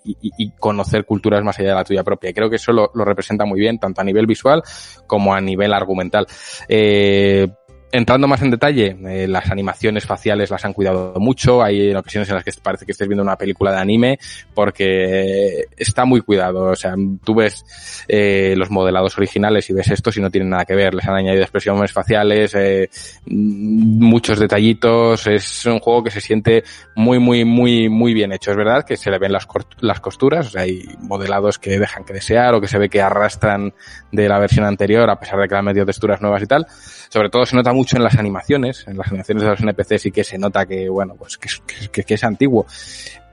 conocer 0.59 1.05
culturas 1.05 1.43
más 1.43 1.59
allá 1.59 1.69
de 1.69 1.75
la 1.75 1.83
tuya 1.83 2.03
propia. 2.03 2.33
Creo 2.33 2.49
que 2.49 2.55
eso 2.55 2.71
lo, 2.71 2.91
lo, 2.93 3.05
representa 3.05 3.45
muy 3.45 3.59
bien, 3.59 3.79
tanto 3.79 4.01
a 4.01 4.03
nivel 4.03 4.25
visual 4.25 4.61
como 5.07 5.33
a 5.33 5.41
nivel 5.41 5.73
argumental. 5.73 6.25
Eh, 6.67 7.47
entrando 7.91 8.27
más 8.27 8.41
en 8.41 8.51
detalle, 8.51 8.95
eh, 9.07 9.27
las 9.27 9.49
animaciones 9.51 10.05
faciales 10.05 10.49
las 10.49 10.63
han 10.65 10.73
cuidado 10.73 11.13
mucho. 11.17 11.61
Hay 11.61 11.93
ocasiones 11.93 12.29
en 12.29 12.35
las 12.35 12.43
que 12.43 12.51
parece 12.61 12.85
que 12.85 12.91
estés 12.91 13.07
viendo 13.07 13.23
una 13.23 13.35
película 13.35 13.71
de 13.71 13.77
anime 13.77 14.19
porque 14.53 15.65
está 15.77 16.05
muy 16.05 16.21
cuidado. 16.21 16.65
O 16.65 16.75
sea, 16.75 16.95
tú 17.23 17.35
ves 17.35 17.65
eh, 18.07 18.53
los 18.57 18.71
modelados 18.71 19.17
originales 19.17 19.69
y 19.69 19.73
ves 19.73 19.91
esto 19.91 20.11
si 20.11 20.21
no 20.21 20.29
tienen 20.29 20.49
nada 20.49 20.65
que 20.65 20.75
ver. 20.75 20.93
Les 20.93 21.07
han 21.07 21.15
añadido 21.15 21.43
expresiones 21.43 21.91
faciales, 21.91 22.55
eh, 22.55 22.89
muchos 23.25 24.39
detallitos. 24.39 25.27
Es 25.27 25.65
un 25.65 25.79
juego 25.79 26.03
que 26.03 26.11
se 26.11 26.21
siente 26.21 26.63
muy, 26.95 27.19
muy, 27.19 27.45
muy, 27.45 27.89
muy 27.89 28.13
bien 28.13 28.31
hecho. 28.31 28.51
Es 28.51 28.57
verdad 28.57 28.85
que 28.85 28.97
se 28.97 29.11
le 29.11 29.19
ven 29.19 29.31
las, 29.31 29.45
costuras. 29.99 30.47
O 30.47 30.49
sea, 30.49 30.61
hay 30.61 30.83
modelados 30.99 31.59
que 31.59 31.79
dejan 31.79 32.03
que 32.03 32.13
desear 32.13 32.53
o 32.53 32.61
que 32.61 32.67
se 32.67 32.77
ve 32.77 32.89
que 32.89 33.01
arrastran 33.01 33.73
de 34.11 34.29
la 34.29 34.39
versión 34.39 34.65
anterior 34.65 35.09
a 35.09 35.19
pesar 35.19 35.39
de 35.39 35.47
que 35.47 35.55
han 35.55 35.65
metido 35.65 35.85
texturas 35.85 36.21
nuevas 36.21 36.41
y 36.41 36.47
tal. 36.47 36.65
Sobre 37.11 37.29
todo 37.29 37.45
se 37.45 37.57
nota 37.57 37.73
mucho 37.73 37.97
en 37.97 38.03
las 38.03 38.17
animaciones, 38.17 38.87
en 38.87 38.97
las 38.97 39.07
animaciones 39.09 39.43
de 39.43 39.49
los 39.49 39.59
NPCs 39.59 40.01
sí 40.01 40.11
que 40.11 40.23
se 40.23 40.37
nota 40.37 40.65
que, 40.65 40.87
bueno, 40.87 41.15
pues 41.15 41.37
que, 41.37 41.49
que, 41.91 42.03
que 42.05 42.13
es 42.13 42.23
antiguo. 42.23 42.65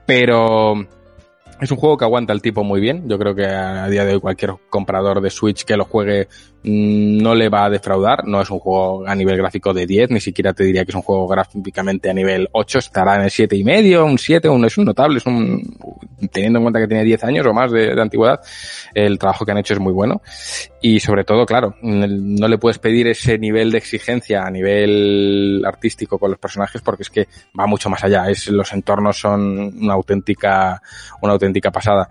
Pero 0.05 0.75
es 1.61 1.71
un 1.71 1.77
juego 1.77 1.97
que 1.97 2.03
aguanta 2.03 2.33
el 2.33 2.41
tipo 2.41 2.65
muy 2.65 2.81
bien. 2.81 3.07
Yo 3.07 3.17
creo 3.17 3.33
que 3.33 3.45
a 3.45 3.87
día 3.87 4.03
de 4.03 4.15
hoy 4.15 4.19
cualquier 4.19 4.55
comprador 4.69 5.21
de 5.21 5.29
Switch 5.29 5.63
que 5.63 5.77
lo 5.77 5.85
juegue 5.85 6.27
no 6.63 7.35
le 7.35 7.49
va 7.49 7.65
a 7.65 7.69
defraudar. 7.69 8.25
No 8.25 8.41
es 8.41 8.49
un 8.49 8.59
juego 8.59 9.07
a 9.07 9.15
nivel 9.15 9.37
gráfico 9.37 9.73
de 9.73 9.85
10, 9.85 10.11
ni 10.11 10.19
siquiera 10.19 10.53
te 10.53 10.63
diría 10.63 10.83
que 10.85 10.91
es 10.91 10.95
un 10.95 11.01
juego 11.01 11.27
gráficamente 11.27 12.09
a 12.09 12.13
nivel 12.13 12.47
8, 12.51 12.79
estará 12.79 13.15
en 13.15 13.23
el 13.23 13.31
7 13.31 13.55
y 13.55 13.63
medio, 13.63 14.05
un 14.05 14.17
7, 14.17 14.49
un, 14.49 14.65
es 14.65 14.77
un 14.77 14.85
notable, 14.85 15.17
es 15.17 15.25
un, 15.25 15.77
teniendo 16.31 16.59
en 16.59 16.63
cuenta 16.63 16.79
que 16.79 16.87
tiene 16.87 17.03
10 17.03 17.23
años 17.23 17.45
o 17.45 17.53
más 17.53 17.71
de, 17.71 17.95
de, 17.95 18.01
antigüedad, 18.01 18.39
el 18.93 19.17
trabajo 19.17 19.45
que 19.45 19.51
han 19.51 19.57
hecho 19.57 19.73
es 19.73 19.79
muy 19.79 19.93
bueno. 19.93 20.21
Y 20.81 20.99
sobre 20.99 21.23
todo, 21.23 21.45
claro, 21.45 21.75
no 21.81 22.47
le 22.47 22.57
puedes 22.57 22.79
pedir 22.79 23.07
ese 23.07 23.37
nivel 23.37 23.71
de 23.71 23.77
exigencia 23.77 24.43
a 24.43 24.51
nivel 24.51 25.63
artístico 25.65 26.17
con 26.17 26.31
los 26.31 26.39
personajes 26.39 26.81
porque 26.81 27.03
es 27.03 27.09
que 27.09 27.27
va 27.57 27.67
mucho 27.67 27.89
más 27.89 28.03
allá. 28.03 28.29
Es, 28.29 28.47
los 28.47 28.71
entornos 28.73 29.19
son 29.19 29.73
una 29.81 29.93
auténtica, 29.93 30.81
una 31.21 31.33
auténtica 31.33 31.71
pasada. 31.71 32.09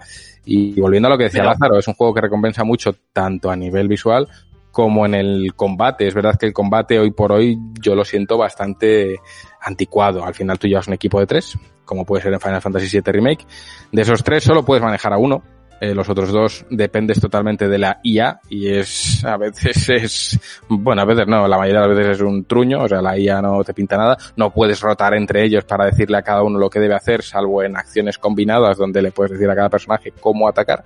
Y 0.50 0.80
volviendo 0.80 1.08
a 1.08 1.10
lo 1.10 1.18
que 1.18 1.24
decía. 1.24 1.44
Lázaro, 1.44 1.78
es 1.78 1.86
un 1.86 1.92
juego 1.92 2.14
que 2.14 2.22
recompensa 2.22 2.64
mucho 2.64 2.94
tanto 3.12 3.50
a 3.50 3.56
nivel 3.56 3.86
visual 3.86 4.26
como 4.70 5.04
en 5.04 5.14
el 5.14 5.52
combate. 5.54 6.06
Es 6.06 6.14
verdad 6.14 6.36
que 6.38 6.46
el 6.46 6.54
combate 6.54 6.98
hoy 6.98 7.10
por 7.10 7.32
hoy 7.32 7.58
yo 7.78 7.94
lo 7.94 8.02
siento 8.02 8.38
bastante 8.38 9.20
anticuado. 9.60 10.24
Al 10.24 10.34
final 10.34 10.58
tú 10.58 10.66
llevas 10.66 10.88
un 10.88 10.94
equipo 10.94 11.20
de 11.20 11.26
tres, 11.26 11.58
como 11.84 12.06
puede 12.06 12.22
ser 12.22 12.32
en 12.32 12.40
Final 12.40 12.62
Fantasy 12.62 12.88
VII 12.90 13.12
Remake. 13.12 13.46
De 13.92 14.00
esos 14.00 14.24
tres 14.24 14.42
solo 14.42 14.64
puedes 14.64 14.82
manejar 14.82 15.12
a 15.12 15.18
uno, 15.18 15.42
eh, 15.81 15.94
los 15.94 16.08
otros 16.08 16.32
dos 16.32 16.65
dependes 16.70 17.20
totalmente 17.20 17.68
de 17.68 17.78
la 17.78 18.00
IA 18.02 18.40
y 18.50 18.68
es, 18.68 19.24
a 19.24 19.36
veces 19.36 19.89
es, 19.89 20.40
bueno, 20.68 21.02
a 21.02 21.05
veces 21.05 21.26
no, 21.26 21.47
la 21.47 21.57
mayoría 21.57 21.82
de 21.82 21.89
las 21.89 21.97
veces 21.97 22.16
es 22.16 22.23
un 22.23 22.44
truño, 22.44 22.82
o 22.82 22.89
sea, 22.89 23.00
la 23.00 23.18
IA 23.18 23.40
no 23.40 23.62
te 23.62 23.74
pinta 23.74 23.97
nada, 23.97 24.16
no 24.36 24.52
puedes 24.52 24.81
rotar 24.81 25.15
entre 25.15 25.44
ellos 25.44 25.65
para 25.65 25.86
decirle 25.86 26.18
a 26.18 26.23
cada 26.23 26.42
uno 26.42 26.58
lo 26.58 26.68
que 26.68 26.81
debe 26.81 26.94
hacer, 26.94 27.23
salvo 27.23 27.62
en 27.62 27.76
acciones 27.76 28.18
combinadas 28.18 28.76
donde 28.76 29.02
le 29.02 29.12
puedes 29.12 29.32
decir 29.32 29.48
a 29.48 29.55
cada 29.55 29.68
personaje 29.68 30.12
cómo 30.20 30.48
atacar. 30.48 30.82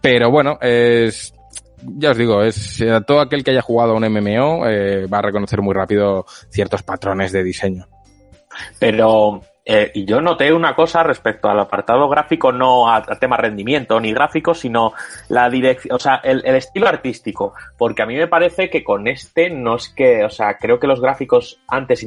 Pero 0.00 0.30
bueno, 0.30 0.58
es, 0.60 1.32
ya 1.82 2.10
os 2.10 2.16
digo, 2.16 2.42
es 2.42 2.80
eh, 2.80 3.00
todo 3.06 3.20
aquel 3.20 3.44
que 3.44 3.52
haya 3.52 3.62
jugado 3.62 3.92
a 3.92 3.96
un 3.96 4.04
MMO 4.04 4.66
eh, 4.66 5.06
va 5.06 5.18
a 5.18 5.22
reconocer 5.22 5.62
muy 5.62 5.74
rápido 5.74 6.26
ciertos 6.50 6.82
patrones 6.82 7.32
de 7.32 7.42
diseño. 7.42 7.86
Pero 8.78 9.40
eh, 9.64 9.90
y 9.94 10.04
yo 10.04 10.20
noté 10.20 10.52
una 10.52 10.74
cosa 10.74 11.02
respecto 11.02 11.48
al 11.48 11.60
apartado 11.60 12.08
gráfico, 12.08 12.50
no 12.50 12.88
a, 12.88 12.96
a 12.96 13.18
tema 13.18 13.36
rendimiento 13.36 14.00
ni 14.00 14.12
gráfico, 14.12 14.54
sino 14.54 14.92
la 15.28 15.48
dirección, 15.48 15.94
o 15.94 15.98
sea, 15.98 16.16
el, 16.24 16.42
el, 16.44 16.56
estilo 16.56 16.88
artístico. 16.88 17.54
Porque 17.78 18.02
a 18.02 18.06
mí 18.06 18.16
me 18.16 18.26
parece 18.26 18.70
que 18.70 18.82
con 18.82 19.06
este 19.06 19.50
no 19.50 19.76
es 19.76 19.88
que, 19.88 20.24
o 20.24 20.30
sea, 20.30 20.56
creo 20.58 20.80
que 20.80 20.86
los 20.86 21.00
gráficos 21.00 21.60
antes 21.68 22.04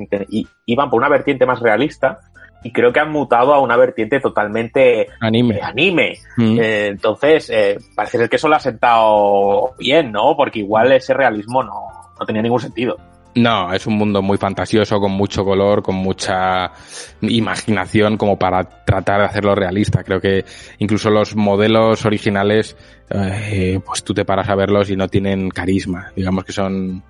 iban 0.66 0.90
por 0.90 0.98
una 0.98 1.09
vertiente 1.09 1.45
más 1.45 1.61
realista 1.61 2.19
y 2.66 2.72
creo 2.72 2.92
que 2.92 3.00
han 3.00 3.11
mutado 3.11 3.53
a 3.53 3.59
una 3.59 3.77
vertiente 3.77 4.19
totalmente 4.19 5.08
anime. 5.22 5.58
Eh, 5.58 5.61
anime. 5.61 6.17
Mm. 6.35 6.59
Eh, 6.59 6.88
entonces, 6.88 7.50
eh, 7.51 7.77
parece 7.95 8.17
ser 8.17 8.27
que 8.27 8.38
eso 8.38 8.48
lo 8.48 8.56
ha 8.56 8.59
sentado 8.59 9.75
bien, 9.77 10.11
¿no? 10.11 10.35
Porque 10.35 10.59
igual 10.59 10.92
ese 10.92 11.14
realismo 11.14 11.64
no, 11.64 11.90
no 12.19 12.25
tenía 12.25 12.42
ningún 12.42 12.59
sentido. 12.59 12.98
No, 13.35 13.73
es 13.73 13.85
un 13.85 13.95
mundo 13.95 14.22
muy 14.22 14.38
fantasioso, 14.38 14.97
con 15.01 15.11
mucho 15.11 15.43
color, 15.43 15.83
con 15.83 15.95
mucha 15.95 16.72
imaginación 17.19 18.15
como 18.15 18.39
para 18.39 18.64
tratar 18.64 19.19
de 19.19 19.25
hacerlo 19.25 19.53
realista. 19.53 20.05
Creo 20.05 20.22
que 20.22 20.45
incluso 20.80 21.09
los 21.09 21.35
modelos 21.35 22.05
originales, 22.05 22.77
eh, 23.09 23.81
pues 23.85 24.05
tú 24.05 24.14
te 24.14 24.23
paras 24.23 24.47
a 24.47 24.55
verlos 24.55 24.89
y 24.89 24.95
no 24.95 25.09
tienen 25.09 25.49
carisma. 25.49 26.14
Digamos 26.15 26.45
que 26.45 26.53
son, 26.53 27.03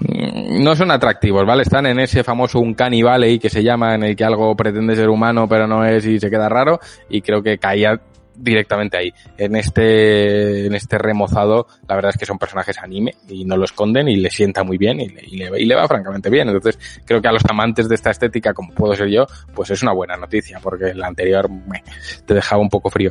no 0.00 0.76
son 0.76 0.90
atractivos, 0.90 1.46
¿vale? 1.46 1.62
Están 1.62 1.86
en 1.86 1.98
ese 1.98 2.22
famoso 2.22 2.60
Uncanny 2.60 3.02
Valley 3.02 3.38
que 3.38 3.48
se 3.48 3.62
llama, 3.62 3.94
en 3.94 4.02
el 4.02 4.16
que 4.16 4.24
algo 4.24 4.54
pretende 4.54 4.94
ser 4.94 5.08
humano 5.08 5.48
pero 5.48 5.66
no 5.66 5.82
es 5.82 6.04
y 6.04 6.20
se 6.20 6.28
queda 6.28 6.50
raro. 6.50 6.78
Y 7.08 7.22
creo 7.22 7.42
que 7.42 7.56
caía 7.56 7.98
directamente 8.36 8.96
ahí. 8.96 9.12
En 9.36 9.56
este, 9.56 10.66
en 10.66 10.74
este 10.74 10.98
remozado, 10.98 11.66
la 11.88 11.94
verdad 11.94 12.10
es 12.10 12.18
que 12.18 12.26
son 12.26 12.38
personajes 12.38 12.78
anime 12.78 13.14
y 13.28 13.44
no 13.44 13.56
lo 13.56 13.64
esconden 13.64 14.08
y 14.08 14.16
le 14.16 14.30
sienta 14.30 14.64
muy 14.64 14.78
bien 14.78 15.00
y 15.00 15.08
le, 15.08 15.22
y 15.60 15.64
le, 15.64 15.74
va 15.74 15.86
francamente 15.88 16.30
bien. 16.30 16.48
Entonces, 16.48 16.78
creo 17.04 17.20
que 17.20 17.28
a 17.28 17.32
los 17.32 17.44
amantes 17.48 17.88
de 17.88 17.94
esta 17.94 18.10
estética, 18.10 18.52
como 18.52 18.72
puedo 18.74 18.94
ser 18.94 19.08
yo, 19.08 19.26
pues 19.54 19.70
es 19.70 19.82
una 19.82 19.92
buena 19.92 20.16
noticia, 20.16 20.60
porque 20.62 20.94
la 20.94 21.06
anterior 21.06 21.48
me, 21.50 21.82
te 22.26 22.34
dejaba 22.34 22.62
un 22.62 22.68
poco 22.68 22.90
frío. 22.90 23.10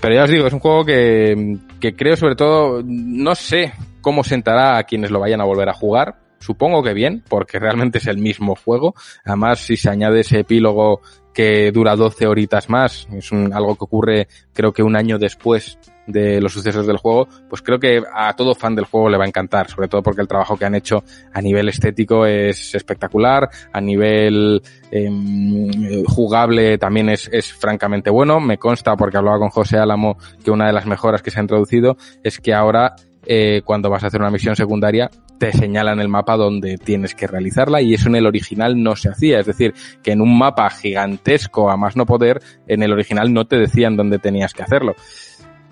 Pero 0.00 0.14
ya 0.14 0.24
os 0.24 0.30
digo, 0.30 0.46
es 0.46 0.52
un 0.52 0.58
juego 0.58 0.84
que, 0.84 1.58
que 1.80 1.94
creo 1.94 2.16
sobre 2.16 2.34
todo, 2.34 2.82
no 2.84 3.34
sé 3.34 3.72
cómo 4.00 4.24
sentará 4.24 4.76
a 4.76 4.84
quienes 4.84 5.10
lo 5.10 5.20
vayan 5.20 5.40
a 5.40 5.44
volver 5.44 5.68
a 5.68 5.74
jugar, 5.74 6.16
supongo 6.42 6.82
que 6.82 6.92
bien, 6.92 7.22
porque 7.28 7.58
realmente 7.58 7.98
es 7.98 8.06
el 8.06 8.18
mismo 8.18 8.54
juego. 8.56 8.94
Además, 9.24 9.60
si 9.60 9.76
se 9.76 9.88
añade 9.88 10.20
ese 10.20 10.40
epílogo 10.40 11.00
que 11.32 11.72
dura 11.72 11.96
12 11.96 12.26
horitas 12.26 12.68
más, 12.68 13.08
es 13.12 13.32
un, 13.32 13.52
algo 13.52 13.76
que 13.76 13.84
ocurre 13.84 14.28
creo 14.52 14.72
que 14.72 14.82
un 14.82 14.96
año 14.96 15.18
después 15.18 15.78
de 16.06 16.40
los 16.40 16.52
sucesos 16.52 16.86
del 16.86 16.96
juego, 16.96 17.28
pues 17.48 17.62
creo 17.62 17.78
que 17.78 18.02
a 18.12 18.34
todo 18.34 18.54
fan 18.54 18.74
del 18.74 18.86
juego 18.86 19.08
le 19.08 19.18
va 19.18 19.24
a 19.24 19.28
encantar, 19.28 19.68
sobre 19.70 19.88
todo 19.88 20.02
porque 20.02 20.20
el 20.20 20.28
trabajo 20.28 20.56
que 20.56 20.64
han 20.64 20.74
hecho 20.74 21.04
a 21.32 21.40
nivel 21.40 21.68
estético 21.68 22.26
es 22.26 22.74
espectacular, 22.74 23.48
a 23.72 23.80
nivel 23.80 24.62
eh, 24.90 26.02
jugable 26.06 26.78
también 26.78 27.08
es, 27.08 27.28
es 27.32 27.52
francamente 27.52 28.10
bueno. 28.10 28.40
Me 28.40 28.58
consta, 28.58 28.96
porque 28.96 29.16
hablaba 29.16 29.38
con 29.38 29.50
José 29.50 29.78
Álamo, 29.78 30.18
que 30.44 30.50
una 30.50 30.66
de 30.66 30.72
las 30.72 30.86
mejoras 30.86 31.22
que 31.22 31.30
se 31.30 31.38
ha 31.38 31.42
introducido 31.42 31.96
es 32.22 32.40
que 32.40 32.52
ahora 32.52 32.96
eh, 33.24 33.62
cuando 33.64 33.88
vas 33.88 34.02
a 34.02 34.08
hacer 34.08 34.20
una 34.20 34.30
misión 34.30 34.56
secundaria 34.56 35.08
te 35.38 35.52
señalan 35.52 36.00
el 36.00 36.08
mapa 36.08 36.36
donde 36.36 36.78
tienes 36.78 37.14
que 37.14 37.26
realizarla 37.26 37.82
y 37.82 37.94
eso 37.94 38.08
en 38.08 38.16
el 38.16 38.26
original 38.26 38.82
no 38.82 38.96
se 38.96 39.08
hacía. 39.08 39.40
Es 39.40 39.46
decir, 39.46 39.74
que 40.02 40.12
en 40.12 40.20
un 40.20 40.38
mapa 40.38 40.70
gigantesco 40.70 41.70
a 41.70 41.76
más 41.76 41.96
no 41.96 42.06
poder, 42.06 42.40
en 42.66 42.82
el 42.82 42.92
original 42.92 43.32
no 43.32 43.46
te 43.46 43.56
decían 43.56 43.96
dónde 43.96 44.18
tenías 44.18 44.54
que 44.54 44.62
hacerlo. 44.62 44.94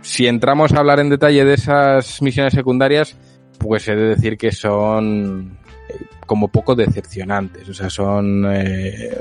Si 0.03 0.27
entramos 0.27 0.73
a 0.73 0.79
hablar 0.79 1.01
en 1.01 1.11
detalle 1.11 1.45
de 1.45 1.55
esas 1.55 2.23
misiones 2.23 2.55
secundarias, 2.55 3.17
pues 3.59 3.87
he 3.89 3.95
de 3.95 4.09
decir 4.09 4.39
que 4.39 4.51
son 4.51 5.59
como 6.27 6.49
poco 6.49 6.75
decepcionantes. 6.75 7.69
O 7.69 7.75
sea, 7.75 7.91
son... 7.91 8.47
Eh, 8.51 9.17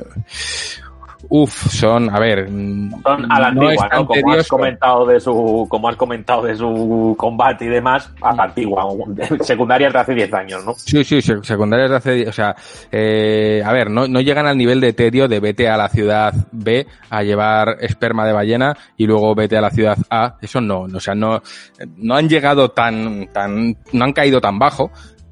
Uf, 1.27 1.69
son, 1.71 2.09
a 2.09 2.19
ver, 2.19 2.47
son 2.47 3.31
a 3.31 3.39
la 3.39 3.51
no 3.51 3.67
antigua, 3.67 3.89
¿no? 3.91 4.05
Como 4.07 4.33
has 4.33 4.47
comentado 4.47 5.05
de 5.05 5.19
su, 5.19 5.67
como 5.69 5.89
has 5.89 5.95
comentado 5.97 6.43
de 6.43 6.55
su 6.55 7.15
combate 7.17 7.65
y 7.65 7.67
demás, 7.67 8.09
a 8.21 8.33
la 8.33 8.43
antigua, 8.43 8.85
secundarias 9.41 9.91
de 9.91 9.99
hace 9.99 10.13
10 10.13 10.33
años, 10.33 10.65
¿no? 10.65 10.73
Sí, 10.75 11.03
sí, 11.03 11.21
secundarias 11.21 11.89
de 11.89 11.95
hace, 11.97 12.27
o 12.27 12.31
sea, 12.31 12.55
eh, 12.91 13.61
a 13.65 13.71
ver, 13.73 13.89
no, 13.89 14.07
no 14.07 14.21
llegan 14.21 14.47
al 14.47 14.57
nivel 14.57 14.79
de 14.79 14.93
tedio 14.93 15.27
de 15.27 15.39
vete 15.41 15.67
a 15.67 15.75
la 15.75 15.89
ciudad 15.89 16.33
B 16.51 16.87
a 17.09 17.21
llevar 17.21 17.77
esperma 17.81 18.25
de 18.25 18.33
ballena 18.33 18.77
y 18.95 19.05
luego 19.05 19.35
vete 19.35 19.57
a 19.57 19.61
la 19.61 19.71
ciudad 19.71 19.97
A, 20.09 20.35
eso 20.41 20.61
no, 20.61 20.81
o 20.81 20.99
sea, 20.99 21.15
no, 21.15 21.41
no 21.97 22.15
han 22.15 22.29
llegado 22.29 22.69
tan, 22.71 23.27
tan, 23.33 23.75
no 23.91 24.05
han 24.05 24.13
caído 24.13 24.39
tan 24.39 24.57
bajo, 24.57 24.89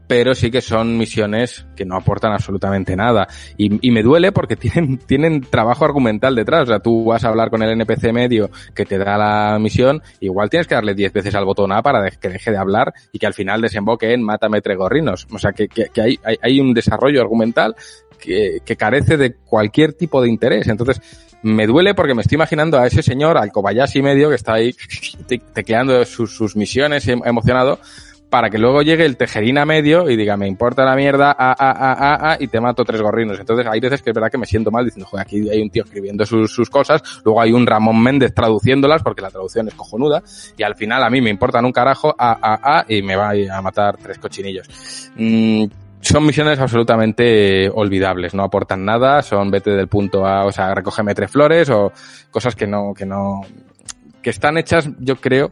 pero 0.08 0.34
sí 0.34 0.50
que 0.50 0.62
son 0.62 0.98
misiones 0.98 1.66
que 1.76 1.86
no 1.86 1.96
aportan 1.96 2.32
absolutamente 2.32 2.96
nada. 2.96 3.28
Y, 3.58 3.88
y, 3.88 3.92
me 3.92 4.02
duele 4.02 4.32
porque 4.32 4.56
tienen, 4.58 4.98
tienen 4.98 5.42
trabajo 5.42 5.86
argumental 5.86 6.36
detrás. 6.36 6.64
O 6.64 6.66
sea, 6.68 6.80
tú 6.80 7.06
vas 7.06 7.24
a 7.24 7.30
hablar 7.30 7.50
con 7.50 7.62
el 7.62 7.72
NPC 7.72 8.14
medio 8.14 8.50
que 8.74 8.86
te 8.86 8.98
da 8.98 9.18
la 9.18 9.60
misión, 9.60 10.02
igual 10.20 10.50
tienes 10.50 10.68
que 10.68 10.76
darle 10.76 10.94
10 10.94 11.14
veces 11.14 11.36
al 11.36 11.46
botón 11.46 11.72
A 11.72 11.82
para 11.82 12.10
que 12.10 12.30
deje 12.30 12.52
de 12.52 12.58
hablar 12.58 12.94
y 13.12 13.20
que 13.20 13.28
al 13.28 13.34
final 13.34 13.62
desemboque 13.62 14.14
en 14.14 14.24
mátame 14.24 14.62
tres 14.62 14.78
gorrinos. 14.78 15.28
O 15.32 15.40
sea, 15.40 15.52
que, 15.52 15.68
que, 15.68 16.02
hay, 16.02 16.20
hay, 16.42 16.60
un 16.60 16.74
desarrollo 16.74 17.22
argumental 17.22 17.76
que, 18.20 18.60
que 18.66 18.76
carece 18.76 19.18
de 19.18 19.36
cualquier 19.36 19.94
tipo 19.94 20.22
de 20.22 20.30
interés. 20.30 20.68
Entonces, 20.68 21.02
me 21.44 21.68
duele 21.68 21.94
porque 21.94 22.14
me 22.14 22.22
estoy 22.22 22.36
imaginando 22.36 22.80
a 22.80 22.88
ese 22.88 23.04
señor, 23.04 23.38
al 23.38 23.52
Kobayashi 23.52 24.02
medio, 24.02 24.30
que 24.30 24.36
está 24.36 24.54
ahí 24.54 24.76
tecleando 25.54 26.04
sus, 26.06 26.36
sus 26.36 26.56
misiones 26.56 27.08
emocionado, 27.08 27.80
para 28.30 28.50
que 28.50 28.58
luego 28.58 28.82
llegue 28.82 29.06
el 29.06 29.16
tejerina 29.16 29.66
medio 29.66 30.10
y 30.10 30.18
diga, 30.18 30.36
me 30.36 30.48
importa 30.48 30.84
la 30.84 30.96
mierda, 30.96 31.32
a, 31.32 31.52
a, 31.52 31.72
a, 31.72 31.94
a, 31.94 32.32
a, 32.32 32.38
y 32.40 32.48
te 32.48 32.60
mato 32.60 32.84
tres 32.84 33.02
gorrinos. 33.02 33.40
Entonces 33.40 33.66
hay 33.66 33.80
veces 33.80 34.02
que 34.02 34.10
es 34.10 34.14
verdad 34.14 34.30
que 34.30 34.38
me 34.38 34.46
siento 34.46 34.70
mal 34.70 34.84
diciendo, 34.84 35.08
joder, 35.10 35.26
aquí 35.26 35.50
hay 35.50 35.62
un 35.62 35.70
tío 35.70 35.84
escribiendo 35.84 36.26
sus, 36.26 36.52
sus 36.52 36.70
cosas, 36.70 37.02
luego 37.24 37.42
hay 37.42 37.54
un 37.54 37.66
Ramón 37.66 38.02
Méndez 38.04 38.34
traduciéndolas, 38.34 39.02
porque 39.02 39.22
la 39.22 39.30
traducción 39.30 39.68
es 39.70 39.76
cojonuda, 39.76 40.22
y 40.58 40.64
al 40.64 40.76
final 40.76 41.04
a 41.04 41.10
mí 41.10 41.22
me 41.22 41.30
importan 41.30 41.64
un 41.64 41.72
carajo, 41.72 42.14
a, 42.18 42.32
a, 42.42 42.80
a, 42.80 42.86
y 42.90 43.02
me 43.02 43.16
va 43.16 43.32
a 43.32 43.62
matar 43.62 43.98
tres 43.98 44.18
cochinillos. 44.18 44.68
Mm, 45.16 45.66
son 46.02 46.26
misiones 46.26 46.60
absolutamente 46.60 47.70
olvidables, 47.70 48.34
no 48.34 48.44
aportan 48.44 48.84
nada, 48.86 49.22
son 49.22 49.50
vete 49.50 49.72
del 49.72 49.88
punto 49.88 50.26
A, 50.26 50.46
o 50.46 50.52
sea, 50.52 50.74
recógeme 50.76 51.16
tres 51.16 51.32
flores, 51.32 51.70
o 51.70 51.92
cosas 52.30 52.56
que 52.56 52.68
no, 52.68 52.94
que 52.94 53.06
no, 53.06 53.42
que 54.22 54.30
están 54.30 54.58
hechas, 54.58 54.90
yo 55.00 55.16
creo, 55.16 55.52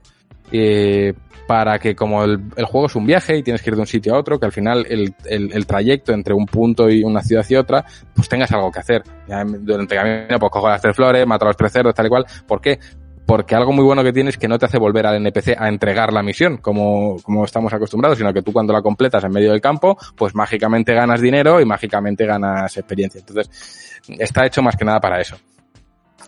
eh, 0.52 1.14
para 1.48 1.78
que 1.80 1.96
como 1.96 2.24
el, 2.24 2.40
el, 2.56 2.66
juego 2.66 2.88
es 2.88 2.96
un 2.96 3.06
viaje 3.06 3.38
y 3.38 3.44
tienes 3.44 3.62
que 3.62 3.70
ir 3.70 3.76
de 3.76 3.82
un 3.82 3.88
sitio 3.88 4.16
a 4.16 4.20
otro, 4.20 4.40
que 4.40 4.46
al 4.46 4.52
final 4.52 4.86
el, 4.90 5.14
el, 5.26 5.54
el, 5.54 5.66
trayecto 5.68 6.12
entre 6.12 6.34
un 6.34 6.46
punto 6.46 6.90
y 6.90 7.04
una 7.04 7.22
ciudad 7.22 7.46
y 7.48 7.56
otra, 7.56 7.86
pues 8.16 8.28
tengas 8.28 8.52
algo 8.52 8.72
que 8.72 8.80
hacer. 8.80 9.04
Ya 9.28 9.44
durante 9.44 9.96
el 9.96 10.02
camino, 10.02 10.40
pues 10.40 10.52
cojo 10.52 10.70
las 10.70 10.82
tres 10.82 10.96
flores, 10.96 11.26
mato 11.28 11.46
a 11.46 11.50
los 11.50 11.58
tres 11.58 11.72
cerdos, 11.72 11.94
tal 11.94 12.08
y 12.08 12.10
cual. 12.10 12.26
¿Por 12.48 12.62
qué? 12.62 12.80
Porque 13.26 13.56
algo 13.56 13.72
muy 13.72 13.84
bueno 13.84 14.04
que 14.04 14.14
tiene 14.14 14.30
es 14.30 14.38
que 14.38 14.48
no 14.48 14.60
te 14.60 14.66
hace 14.66 14.78
volver 14.78 15.08
al 15.08 15.16
NPC 15.16 15.56
a 15.58 15.68
entregar 15.68 16.14
la 16.14 16.22
misión, 16.22 16.58
como, 16.58 17.18
como 17.24 17.46
estamos 17.46 17.74
acostumbrados, 17.74 18.18
sino 18.18 18.32
que 18.34 18.42
tú 18.42 18.54
cuando 18.54 18.72
la 18.72 18.82
completas 18.82 19.24
en 19.24 19.32
medio 19.32 19.52
del 19.52 19.62
campo, 19.62 19.98
pues 20.16 20.36
mágicamente 20.36 20.94
ganas 20.94 21.22
dinero 21.22 21.60
y 21.60 21.66
mágicamente 21.66 22.26
ganas 22.26 22.78
experiencia. 22.78 23.20
Entonces, 23.20 24.00
está 24.20 24.46
hecho 24.46 24.62
más 24.62 24.76
que 24.76 24.86
nada 24.86 25.00
para 25.00 25.20
eso. 25.20 25.38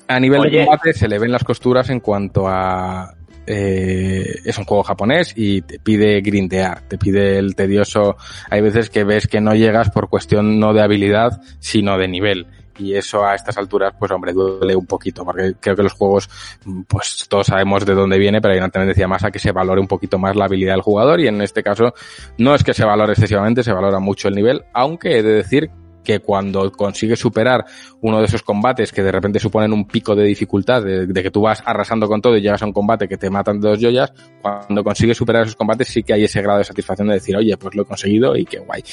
A 0.07 0.19
nivel 0.19 0.41
Oye. 0.41 0.59
de 0.59 0.65
combate 0.65 0.93
se 0.93 1.07
le 1.07 1.19
ven 1.19 1.31
las 1.31 1.43
costuras 1.43 1.89
en 1.89 1.99
cuanto 1.99 2.47
a 2.47 3.13
eh, 3.47 4.41
es 4.43 4.57
un 4.57 4.65
juego 4.65 4.83
japonés 4.83 5.33
y 5.35 5.61
te 5.61 5.79
pide 5.79 6.19
grindear, 6.21 6.81
te 6.81 6.97
pide 6.97 7.39
el 7.39 7.55
tedioso. 7.55 8.17
Hay 8.49 8.61
veces 8.61 8.89
que 8.89 9.05
ves 9.05 9.27
que 9.27 9.41
no 9.41 9.55
llegas 9.55 9.89
por 9.89 10.09
cuestión 10.09 10.59
no 10.59 10.73
de 10.73 10.81
habilidad, 10.81 11.41
sino 11.59 11.97
de 11.97 12.07
nivel. 12.07 12.47
Y 12.79 12.93
eso 12.93 13.25
a 13.25 13.33
estas 13.33 13.57
alturas, 13.57 13.93
pues 13.97 14.11
hombre, 14.11 14.33
duele 14.33 14.75
un 14.75 14.85
poquito, 14.85 15.25
porque 15.25 15.55
creo 15.59 15.75
que 15.75 15.83
los 15.83 15.93
juegos, 15.93 16.29
pues 16.87 17.25
todos 17.27 17.47
sabemos 17.47 17.85
de 17.85 17.95
dónde 17.95 18.19
viene, 18.19 18.39
pero 18.39 18.53
hay 18.53 18.59
una 18.59 18.69
tendencia 18.69 19.07
más 19.07 19.23
a 19.23 19.31
que 19.31 19.39
se 19.39 19.51
valore 19.51 19.81
un 19.81 19.87
poquito 19.87 20.19
más 20.19 20.35
la 20.35 20.45
habilidad 20.45 20.73
del 20.73 20.81
jugador 20.81 21.19
y 21.19 21.27
en 21.27 21.41
este 21.41 21.63
caso 21.63 21.93
no 22.37 22.53
es 22.53 22.63
que 22.63 22.75
se 22.75 22.85
valore 22.85 23.13
excesivamente, 23.13 23.63
se 23.63 23.73
valora 23.73 23.99
mucho 23.99 24.27
el 24.27 24.35
nivel, 24.35 24.63
aunque 24.73 25.17
he 25.17 25.23
de 25.23 25.33
decir 25.33 25.71
que 26.07 26.21
cuando 26.21 26.71
consigues 26.71 27.19
superar 27.19 27.65
uno 27.99 28.19
de 28.19 28.27
esos 28.27 28.41
combates 28.41 28.93
que 28.93 29.03
de 29.03 29.11
repente 29.11 29.41
suponen 29.41 29.73
un 29.73 29.85
pico 29.85 30.15
de 30.15 30.23
dificultad, 30.23 30.81
de, 30.81 31.05
de, 31.05 31.21
que 31.21 31.31
tú 31.31 31.41
vas 31.41 31.61
arrasando 31.65 32.07
con 32.07 32.21
todo 32.21 32.37
y 32.37 32.41
llegas 32.41 32.61
a 32.61 32.65
un 32.65 32.71
combate 32.71 33.09
que 33.09 33.17
te 33.17 33.29
matan 33.29 33.59
de 33.59 33.67
dos 33.67 33.79
joyas, 33.81 34.13
cuando 34.41 34.85
consigues 34.85 35.17
superar 35.17 35.43
esos 35.43 35.57
combates 35.57 35.89
sí 35.89 36.03
que 36.03 36.13
hay 36.13 36.23
ese 36.23 36.41
grado 36.41 36.59
de 36.59 36.63
satisfacción 36.63 37.09
de 37.09 37.15
decir, 37.15 37.35
oye, 37.35 37.57
pues 37.57 37.75
lo 37.75 37.81
he 37.81 37.85
conseguido 37.85 38.37
y 38.37 38.45
qué 38.45 38.59
guay. 38.59 38.85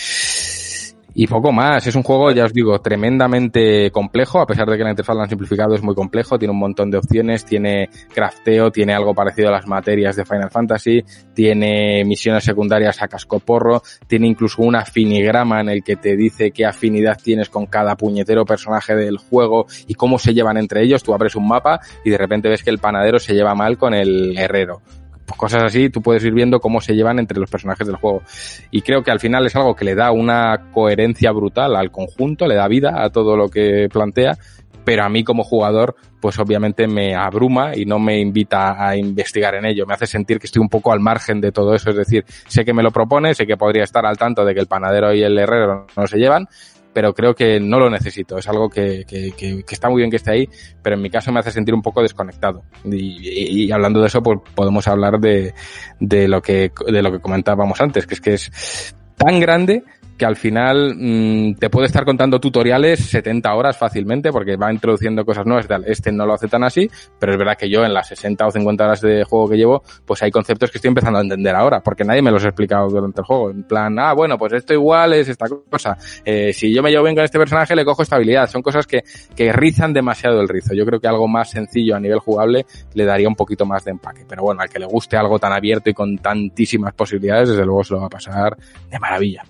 Y 1.16 1.28
poco 1.28 1.52
más, 1.52 1.86
es 1.86 1.94
un 1.94 2.02
juego, 2.02 2.32
ya 2.32 2.44
os 2.44 2.52
digo, 2.52 2.80
tremendamente 2.80 3.92
complejo, 3.92 4.40
a 4.40 4.46
pesar 4.46 4.68
de 4.68 4.76
que 4.76 4.82
la 4.82 4.90
interfaz 4.90 5.14
la 5.14 5.22
han 5.22 5.28
simplificado, 5.28 5.76
es 5.76 5.82
muy 5.82 5.94
complejo, 5.94 6.40
tiene 6.40 6.50
un 6.50 6.58
montón 6.58 6.90
de 6.90 6.98
opciones, 6.98 7.44
tiene 7.44 7.88
crafteo, 8.12 8.72
tiene 8.72 8.94
algo 8.94 9.14
parecido 9.14 9.48
a 9.48 9.52
las 9.52 9.68
materias 9.68 10.16
de 10.16 10.24
Final 10.24 10.50
Fantasy, 10.50 11.04
tiene 11.32 12.04
misiones 12.04 12.42
secundarias 12.42 13.00
a 13.00 13.06
cascoporro, 13.06 13.80
tiene 14.08 14.26
incluso 14.26 14.62
un 14.62 14.74
afinigrama 14.74 15.60
en 15.60 15.68
el 15.68 15.84
que 15.84 15.94
te 15.94 16.16
dice 16.16 16.50
qué 16.50 16.66
afinidad 16.66 17.16
tienes 17.22 17.48
con 17.48 17.66
cada 17.66 17.94
puñetero 17.96 18.44
personaje 18.44 18.96
del 18.96 19.18
juego 19.18 19.66
y 19.86 19.94
cómo 19.94 20.18
se 20.18 20.34
llevan 20.34 20.56
entre 20.56 20.82
ellos, 20.82 21.04
tú 21.04 21.14
abres 21.14 21.36
un 21.36 21.46
mapa 21.46 21.78
y 22.04 22.10
de 22.10 22.18
repente 22.18 22.48
ves 22.48 22.64
que 22.64 22.70
el 22.70 22.78
panadero 22.78 23.20
se 23.20 23.34
lleva 23.34 23.54
mal 23.54 23.78
con 23.78 23.94
el 23.94 24.36
herrero 24.36 24.82
pues 25.26 25.38
cosas 25.38 25.64
así, 25.64 25.90
tú 25.90 26.02
puedes 26.02 26.24
ir 26.24 26.32
viendo 26.32 26.60
cómo 26.60 26.80
se 26.80 26.94
llevan 26.94 27.18
entre 27.18 27.38
los 27.38 27.50
personajes 27.50 27.86
del 27.86 27.96
juego. 27.96 28.22
Y 28.70 28.82
creo 28.82 29.02
que 29.02 29.10
al 29.10 29.20
final 29.20 29.46
es 29.46 29.56
algo 29.56 29.74
que 29.74 29.84
le 29.84 29.94
da 29.94 30.12
una 30.12 30.70
coherencia 30.72 31.32
brutal 31.32 31.76
al 31.76 31.90
conjunto, 31.90 32.46
le 32.46 32.54
da 32.54 32.68
vida 32.68 33.02
a 33.02 33.10
todo 33.10 33.36
lo 33.36 33.48
que 33.48 33.88
plantea, 33.90 34.36
pero 34.84 35.04
a 35.04 35.08
mí 35.08 35.24
como 35.24 35.42
jugador, 35.42 35.96
pues 36.20 36.38
obviamente 36.38 36.86
me 36.86 37.14
abruma 37.14 37.74
y 37.74 37.86
no 37.86 37.98
me 37.98 38.20
invita 38.20 38.86
a 38.86 38.96
investigar 38.96 39.54
en 39.54 39.64
ello. 39.64 39.86
Me 39.86 39.94
hace 39.94 40.06
sentir 40.06 40.38
que 40.38 40.46
estoy 40.46 40.60
un 40.60 40.68
poco 40.68 40.92
al 40.92 41.00
margen 41.00 41.40
de 41.40 41.52
todo 41.52 41.74
eso. 41.74 41.90
Es 41.90 41.96
decir, 41.96 42.24
sé 42.46 42.64
que 42.64 42.74
me 42.74 42.82
lo 42.82 42.90
propone, 42.90 43.34
sé 43.34 43.46
que 43.46 43.56
podría 43.56 43.84
estar 43.84 44.04
al 44.04 44.18
tanto 44.18 44.44
de 44.44 44.54
que 44.54 44.60
el 44.60 44.66
panadero 44.66 45.14
y 45.14 45.22
el 45.22 45.38
herrero 45.38 45.86
no 45.96 46.06
se 46.06 46.18
llevan, 46.18 46.46
pero 46.94 47.12
creo 47.12 47.34
que 47.34 47.60
no 47.60 47.78
lo 47.78 47.90
necesito. 47.90 48.38
Es 48.38 48.48
algo 48.48 48.70
que, 48.70 49.04
que, 49.06 49.32
que, 49.32 49.64
que, 49.64 49.74
está 49.74 49.90
muy 49.90 50.00
bien 50.00 50.10
que 50.10 50.16
esté 50.16 50.30
ahí, 50.30 50.48
pero 50.80 50.96
en 50.96 51.02
mi 51.02 51.10
caso 51.10 51.32
me 51.32 51.40
hace 51.40 51.50
sentir 51.50 51.74
un 51.74 51.82
poco 51.82 52.00
desconectado. 52.00 52.62
Y, 52.84 53.18
y, 53.20 53.64
y 53.64 53.72
hablando 53.72 54.00
de 54.00 54.06
eso, 54.06 54.22
pues 54.22 54.38
podemos 54.54 54.86
hablar 54.88 55.18
de, 55.18 55.52
de 56.00 56.28
lo 56.28 56.40
que 56.40 56.70
de 56.86 57.02
lo 57.02 57.12
que 57.12 57.20
comentábamos 57.20 57.80
antes, 57.80 58.06
que 58.06 58.14
es 58.14 58.20
que 58.20 58.34
es 58.34 58.96
tan 59.16 59.40
grande 59.40 59.82
que 60.16 60.24
al 60.24 60.36
final 60.36 60.94
mmm, 60.96 61.54
te 61.54 61.70
puede 61.70 61.86
estar 61.86 62.04
contando 62.04 62.40
tutoriales 62.40 63.00
70 63.00 63.54
horas 63.54 63.76
fácilmente 63.76 64.30
porque 64.32 64.56
va 64.56 64.72
introduciendo 64.72 65.24
cosas 65.24 65.46
nuevas 65.46 65.64
y 65.64 65.68
tal. 65.68 65.84
Este 65.86 66.12
no 66.12 66.26
lo 66.26 66.34
hace 66.34 66.48
tan 66.48 66.64
así, 66.64 66.88
pero 67.18 67.32
es 67.32 67.38
verdad 67.38 67.56
que 67.56 67.68
yo 67.68 67.84
en 67.84 67.92
las 67.92 68.08
60 68.08 68.46
o 68.46 68.50
50 68.50 68.84
horas 68.84 69.00
de 69.00 69.24
juego 69.24 69.48
que 69.48 69.56
llevo, 69.56 69.82
pues 70.04 70.22
hay 70.22 70.30
conceptos 70.30 70.70
que 70.70 70.78
estoy 70.78 70.88
empezando 70.88 71.18
a 71.18 71.22
entender 71.22 71.54
ahora, 71.54 71.80
porque 71.80 72.04
nadie 72.04 72.22
me 72.22 72.30
los 72.30 72.44
ha 72.44 72.48
explicado 72.48 72.88
durante 72.88 73.20
el 73.20 73.26
juego. 73.26 73.50
En 73.50 73.64
plan, 73.64 73.98
ah, 73.98 74.12
bueno, 74.14 74.38
pues 74.38 74.52
esto 74.52 74.72
igual 74.72 75.14
es 75.14 75.28
esta 75.28 75.46
cosa. 75.48 75.96
Eh, 76.24 76.52
si 76.52 76.72
yo 76.72 76.82
me 76.82 76.90
llevo 76.90 77.04
bien 77.04 77.16
con 77.16 77.24
este 77.24 77.38
personaje, 77.38 77.74
le 77.74 77.84
cojo 77.84 78.02
estabilidad. 78.02 78.48
Son 78.48 78.62
cosas 78.62 78.86
que, 78.86 79.02
que 79.34 79.52
rizan 79.52 79.92
demasiado 79.92 80.40
el 80.40 80.48
rizo. 80.48 80.74
Yo 80.74 80.84
creo 80.84 81.00
que 81.00 81.08
algo 81.08 81.28
más 81.28 81.50
sencillo 81.50 81.96
a 81.96 82.00
nivel 82.00 82.18
jugable 82.18 82.66
le 82.94 83.04
daría 83.04 83.28
un 83.28 83.36
poquito 83.36 83.66
más 83.66 83.84
de 83.84 83.92
empaque. 83.92 84.24
Pero 84.28 84.42
bueno, 84.42 84.60
al 84.60 84.68
que 84.68 84.78
le 84.78 84.86
guste 84.86 85.16
algo 85.16 85.38
tan 85.38 85.52
abierto 85.52 85.90
y 85.90 85.94
con 85.94 86.18
tantísimas 86.18 86.94
posibilidades, 86.94 87.50
desde 87.50 87.64
luego 87.64 87.84
se 87.84 87.94
lo 87.94 88.00
va 88.00 88.06
a 88.06 88.10
pasar 88.10 88.56
de 88.90 88.98
maravilla. 88.98 89.44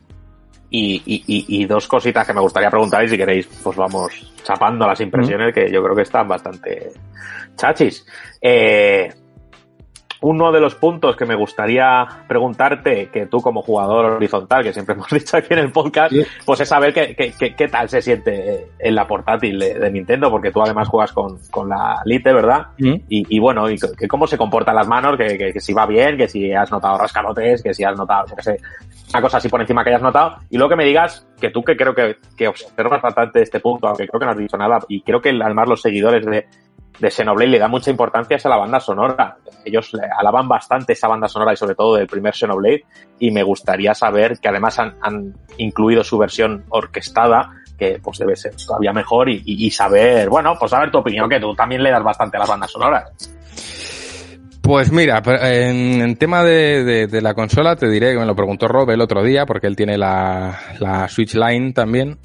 Y, 0.77 1.01
y, 1.07 1.23
y, 1.63 1.67
dos 1.67 1.87
cositas 1.87 2.27
que 2.27 2.35
me 2.35 2.41
gustaría 2.41 2.69
preguntar 2.69 3.05
y 3.05 3.09
si 3.09 3.17
queréis, 3.17 3.47
pues 3.63 3.77
vamos 3.77 4.35
chapando 4.43 4.85
las 4.89 5.01
impresiones 5.01 5.55
que 5.55 5.71
yo 5.71 5.81
creo 5.81 5.95
que 5.95 6.03
están 6.03 6.27
bastante 6.27 6.91
chachis. 7.55 8.05
Eh, 8.43 9.09
uno 10.25 10.53
de 10.53 10.61
los 10.61 10.75
puntos 10.75 11.17
que 11.17 11.27
me 11.27 11.35
gustaría 11.35 12.07
preguntarte, 12.27 13.11
que 13.11 13.27
tú 13.27 13.43
como 13.43 13.61
jugador 13.61 14.07
horizontal, 14.13 14.63
que 14.63 14.73
siempre 14.73 14.95
hemos 14.97 15.11
dicho 15.11 15.37
aquí 15.37 15.53
en 15.53 15.59
el 15.59 15.71
podcast, 15.71 16.13
sí. 16.13 16.23
pues 16.47 16.61
es 16.61 16.69
saber 16.69 16.95
qué, 16.95 17.15
qué, 17.15 17.35
qué, 17.39 17.55
qué, 17.55 17.69
tal 17.69 17.91
se 17.91 18.01
siente 18.01 18.71
en 18.79 18.95
la 18.95 19.07
portátil 19.07 19.59
de, 19.59 19.79
de, 19.79 19.91
Nintendo, 19.91 20.31
porque 20.31 20.51
tú 20.51 20.63
además 20.63 20.89
juegas 20.89 21.13
con, 21.13 21.39
con 21.51 21.69
la 21.69 22.01
Lite, 22.07 22.33
¿verdad? 22.33 22.69
Mm. 22.79 22.95
Y, 23.09 23.37
y, 23.37 23.39
bueno, 23.39 23.69
y 23.69 23.77
que 23.77 24.09
cómo 24.09 24.27
se 24.27 24.39
comportan 24.39 24.75
las 24.75 24.89
manos, 24.89 25.19
que, 25.19 25.37
que, 25.37 25.61
si 25.61 25.75
va 25.75 25.85
bien, 25.85 26.17
que 26.17 26.27
si 26.27 26.53
has 26.53 26.71
notado 26.71 26.97
rascalotes, 26.97 27.63
que 27.63 27.75
si 27.75 27.85
has 27.85 27.97
notado, 27.97 28.25
que 28.35 28.43
sé, 28.43 28.57
una 29.11 29.21
cosa 29.21 29.37
así 29.37 29.49
por 29.51 29.61
encima 29.61 29.85
que 29.85 29.91
hayas 29.91 30.03
notado, 30.03 30.39
y 30.49 30.57
luego 30.57 30.71
que 30.71 30.77
me 30.77 30.85
digas 30.87 31.27
que 31.39 31.51
tú 31.51 31.63
que 31.63 31.77
creo 31.77 31.95
que, 31.95 32.17
que 32.37 32.49
observas 32.49 33.03
bastante 33.03 33.43
este 33.43 33.61
punto, 33.61 33.89
aunque 33.89 34.09
creo 34.09 34.19
que 34.19 34.27
no 34.27 34.33
has 34.33 34.39
dicho 34.39 34.57
nada, 34.57 34.79
y 34.89 35.03
creo 35.03 35.21
que 35.21 35.31
además 35.31 35.69
los 35.69 35.83
seguidores 35.83 36.25
de, 36.25 36.47
de 36.99 37.11
Xenoblade 37.11 37.51
le 37.51 37.59
da 37.59 37.69
mucha 37.69 37.91
importancia 37.91 38.39
a 38.43 38.49
la 38.49 38.57
banda 38.57 38.81
sonora. 38.81 39.37
Ellos 39.65 39.93
alaban 40.17 40.49
bastante 40.49 40.93
esa 40.93 41.09
banda 41.09 41.29
sonora 41.29 41.53
y 41.53 41.57
sobre 41.57 41.75
todo 41.75 41.97
del 41.97 42.07
primer 42.07 42.35
Xenoblade 42.35 42.85
y 43.19 43.31
me 43.31 43.43
gustaría 43.43 43.95
saber 43.95 44.39
que 44.39 44.49
además 44.49 44.79
han, 44.79 45.35
incluido 45.59 46.03
su 46.03 46.19
versión 46.19 46.65
orquestada 46.71 47.51
que 47.79 47.99
pues 48.03 48.19
debe 48.19 48.37
ser 48.37 48.55
todavía 48.55 48.93
mejor 48.93 49.29
y, 49.29 49.43
y, 49.45 49.67
y, 49.67 49.71
saber, 49.71 50.29
bueno, 50.29 50.55
pues 50.59 50.71
saber 50.71 50.91
tu 50.91 50.99
opinión, 50.99 51.29
que 51.29 51.41
tú 51.41 51.55
también 51.55 51.83
le 51.83 51.91
das 51.91 52.05
bastante 52.05 52.37
a 52.37 52.41
las 52.41 52.49
bandas 52.49 52.71
sonoras. 52.71 53.13
Pues 54.63 54.91
mira, 54.91 55.21
en, 55.27 56.01
en 56.01 56.17
tema 56.17 56.43
de, 56.43 56.85
de, 56.85 57.07
de, 57.07 57.21
la 57.21 57.35
consola 57.35 57.77
te 57.77 57.89
diré 57.89 58.13
que 58.13 58.19
me 58.19 58.25
lo 58.25 58.35
preguntó 58.35 58.67
Rob 58.67 58.89
el 58.91 59.01
otro 59.03 59.23
día 59.23 59.45
porque 59.45 59.67
él 59.67 59.77
tiene 59.77 59.99
la, 59.99 60.59
la 60.79 61.07
Switch 61.09 61.35
Line 61.35 61.73
también 61.73 62.19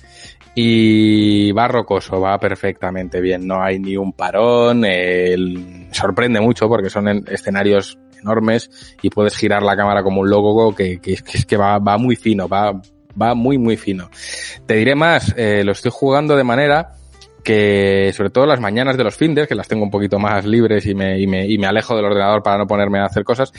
y 0.61 1.53
va 1.53 1.69
rocoso, 1.69 2.19
va 2.19 2.37
perfectamente 2.37 3.21
bien, 3.21 3.47
no 3.47 3.63
hay 3.63 3.79
ni 3.79 3.95
un 3.95 4.11
parón, 4.11 4.83
el... 4.83 5.87
sorprende 5.91 6.41
mucho 6.41 6.67
porque 6.67 6.89
son 6.89 7.07
escenarios 7.29 7.97
enormes 8.21 8.69
y 9.01 9.09
puedes 9.09 9.37
girar 9.37 9.63
la 9.63 9.77
cámara 9.77 10.03
como 10.03 10.19
un 10.19 10.29
loco 10.29 10.75
que, 10.75 10.99
que, 10.99 11.13
es 11.13 11.45
que 11.45 11.55
va, 11.55 11.79
va 11.79 11.97
muy 11.97 12.17
fino, 12.17 12.49
va, 12.49 12.73
va 13.19 13.35
muy 13.35 13.57
muy 13.57 13.77
fino. 13.77 14.09
Te 14.65 14.73
diré 14.73 14.95
más, 14.95 15.33
eh, 15.37 15.63
lo 15.63 15.71
estoy 15.71 15.91
jugando 15.93 16.35
de 16.35 16.43
manera 16.43 16.91
que 17.43 18.11
sobre 18.15 18.29
todo 18.29 18.45
las 18.45 18.59
mañanas 18.59 18.97
de 18.97 19.03
los 19.03 19.15
finders, 19.15 19.47
que 19.47 19.55
las 19.55 19.67
tengo 19.67 19.83
un 19.83 19.91
poquito 19.91 20.19
más 20.19 20.45
libres 20.45 20.85
y 20.85 20.93
me, 20.93 21.19
y 21.19 21.27
me, 21.27 21.47
y 21.47 21.57
me 21.57 21.67
alejo 21.67 21.95
del 21.95 22.05
ordenador 22.05 22.43
para 22.43 22.57
no 22.57 22.67
ponerme 22.67 22.99
a 22.99 23.05
hacer 23.05 23.23
cosas, 23.23 23.51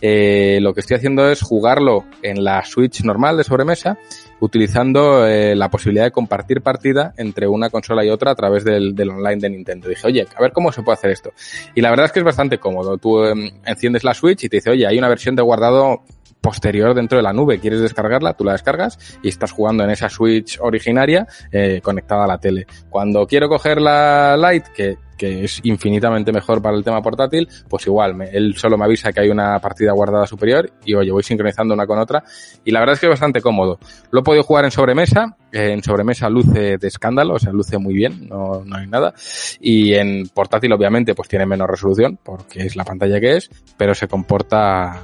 eh, 0.00 0.58
lo 0.60 0.74
que 0.74 0.80
estoy 0.80 0.96
haciendo 0.96 1.28
es 1.30 1.42
jugarlo 1.42 2.04
en 2.22 2.44
la 2.44 2.64
Switch 2.64 3.02
normal 3.04 3.36
de 3.36 3.44
sobremesa, 3.44 3.98
utilizando 4.40 5.26
eh, 5.26 5.54
la 5.56 5.68
posibilidad 5.68 6.04
de 6.04 6.10
compartir 6.10 6.60
partida 6.62 7.12
entre 7.16 7.48
una 7.48 7.70
consola 7.70 8.04
y 8.04 8.10
otra 8.10 8.32
a 8.32 8.34
través 8.34 8.64
del, 8.64 8.94
del, 8.94 9.10
online 9.10 9.36
de 9.36 9.50
Nintendo. 9.50 9.88
Dije, 9.88 10.06
oye, 10.06 10.26
a 10.34 10.40
ver 10.40 10.52
cómo 10.52 10.72
se 10.72 10.82
puede 10.82 10.98
hacer 10.98 11.10
esto. 11.10 11.32
Y 11.74 11.80
la 11.80 11.90
verdad 11.90 12.06
es 12.06 12.12
que 12.12 12.20
es 12.20 12.24
bastante 12.24 12.58
cómodo. 12.58 12.98
Tú 12.98 13.24
eh, 13.24 13.52
enciendes 13.64 14.04
la 14.04 14.14
Switch 14.14 14.44
y 14.44 14.48
te 14.48 14.58
dice, 14.58 14.70
oye, 14.70 14.86
hay 14.86 14.98
una 14.98 15.08
versión 15.08 15.34
de 15.34 15.42
guardado 15.42 16.02
posterior 16.40 16.94
dentro 16.94 17.18
de 17.18 17.22
la 17.22 17.32
nube. 17.32 17.58
¿Quieres 17.60 17.80
descargarla? 17.80 18.34
Tú 18.34 18.44
la 18.44 18.52
descargas 18.52 18.98
y 19.22 19.28
estás 19.28 19.52
jugando 19.52 19.84
en 19.84 19.90
esa 19.90 20.08
Switch 20.08 20.58
originaria 20.60 21.26
eh, 21.52 21.80
conectada 21.82 22.24
a 22.24 22.28
la 22.28 22.38
tele. 22.38 22.66
Cuando 22.90 23.26
quiero 23.26 23.48
coger 23.48 23.80
la 23.80 24.36
Lite, 24.36 24.70
que, 24.74 24.96
que 25.16 25.44
es 25.44 25.60
infinitamente 25.64 26.32
mejor 26.32 26.62
para 26.62 26.76
el 26.76 26.84
tema 26.84 27.02
portátil, 27.02 27.48
pues 27.68 27.86
igual, 27.86 28.14
me, 28.14 28.30
él 28.30 28.54
solo 28.56 28.78
me 28.78 28.84
avisa 28.84 29.12
que 29.12 29.20
hay 29.20 29.28
una 29.28 29.58
partida 29.58 29.92
guardada 29.92 30.26
superior 30.26 30.70
y 30.84 30.94
oye, 30.94 31.10
voy 31.10 31.22
sincronizando 31.22 31.74
una 31.74 31.86
con 31.86 31.98
otra. 31.98 32.22
Y 32.64 32.70
la 32.70 32.80
verdad 32.80 32.94
es 32.94 33.00
que 33.00 33.06
es 33.06 33.10
bastante 33.10 33.42
cómodo. 33.42 33.78
Lo 34.10 34.20
he 34.20 34.22
podido 34.22 34.44
jugar 34.44 34.64
en 34.64 34.70
sobremesa, 34.70 35.36
eh, 35.52 35.72
en 35.72 35.82
sobremesa 35.82 36.30
luce 36.30 36.78
de 36.78 36.88
escándalo, 36.88 37.34
o 37.34 37.38
sea, 37.38 37.52
luce 37.52 37.78
muy 37.78 37.94
bien, 37.94 38.28
no, 38.28 38.62
no 38.64 38.76
hay 38.76 38.86
nada. 38.86 39.12
Y 39.60 39.94
en 39.94 40.28
portátil, 40.28 40.72
obviamente, 40.72 41.14
pues 41.14 41.28
tiene 41.28 41.46
menos 41.46 41.68
resolución, 41.68 42.18
porque 42.22 42.62
es 42.62 42.76
la 42.76 42.84
pantalla 42.84 43.20
que 43.20 43.36
es, 43.36 43.50
pero 43.76 43.94
se 43.94 44.08
comporta 44.08 45.02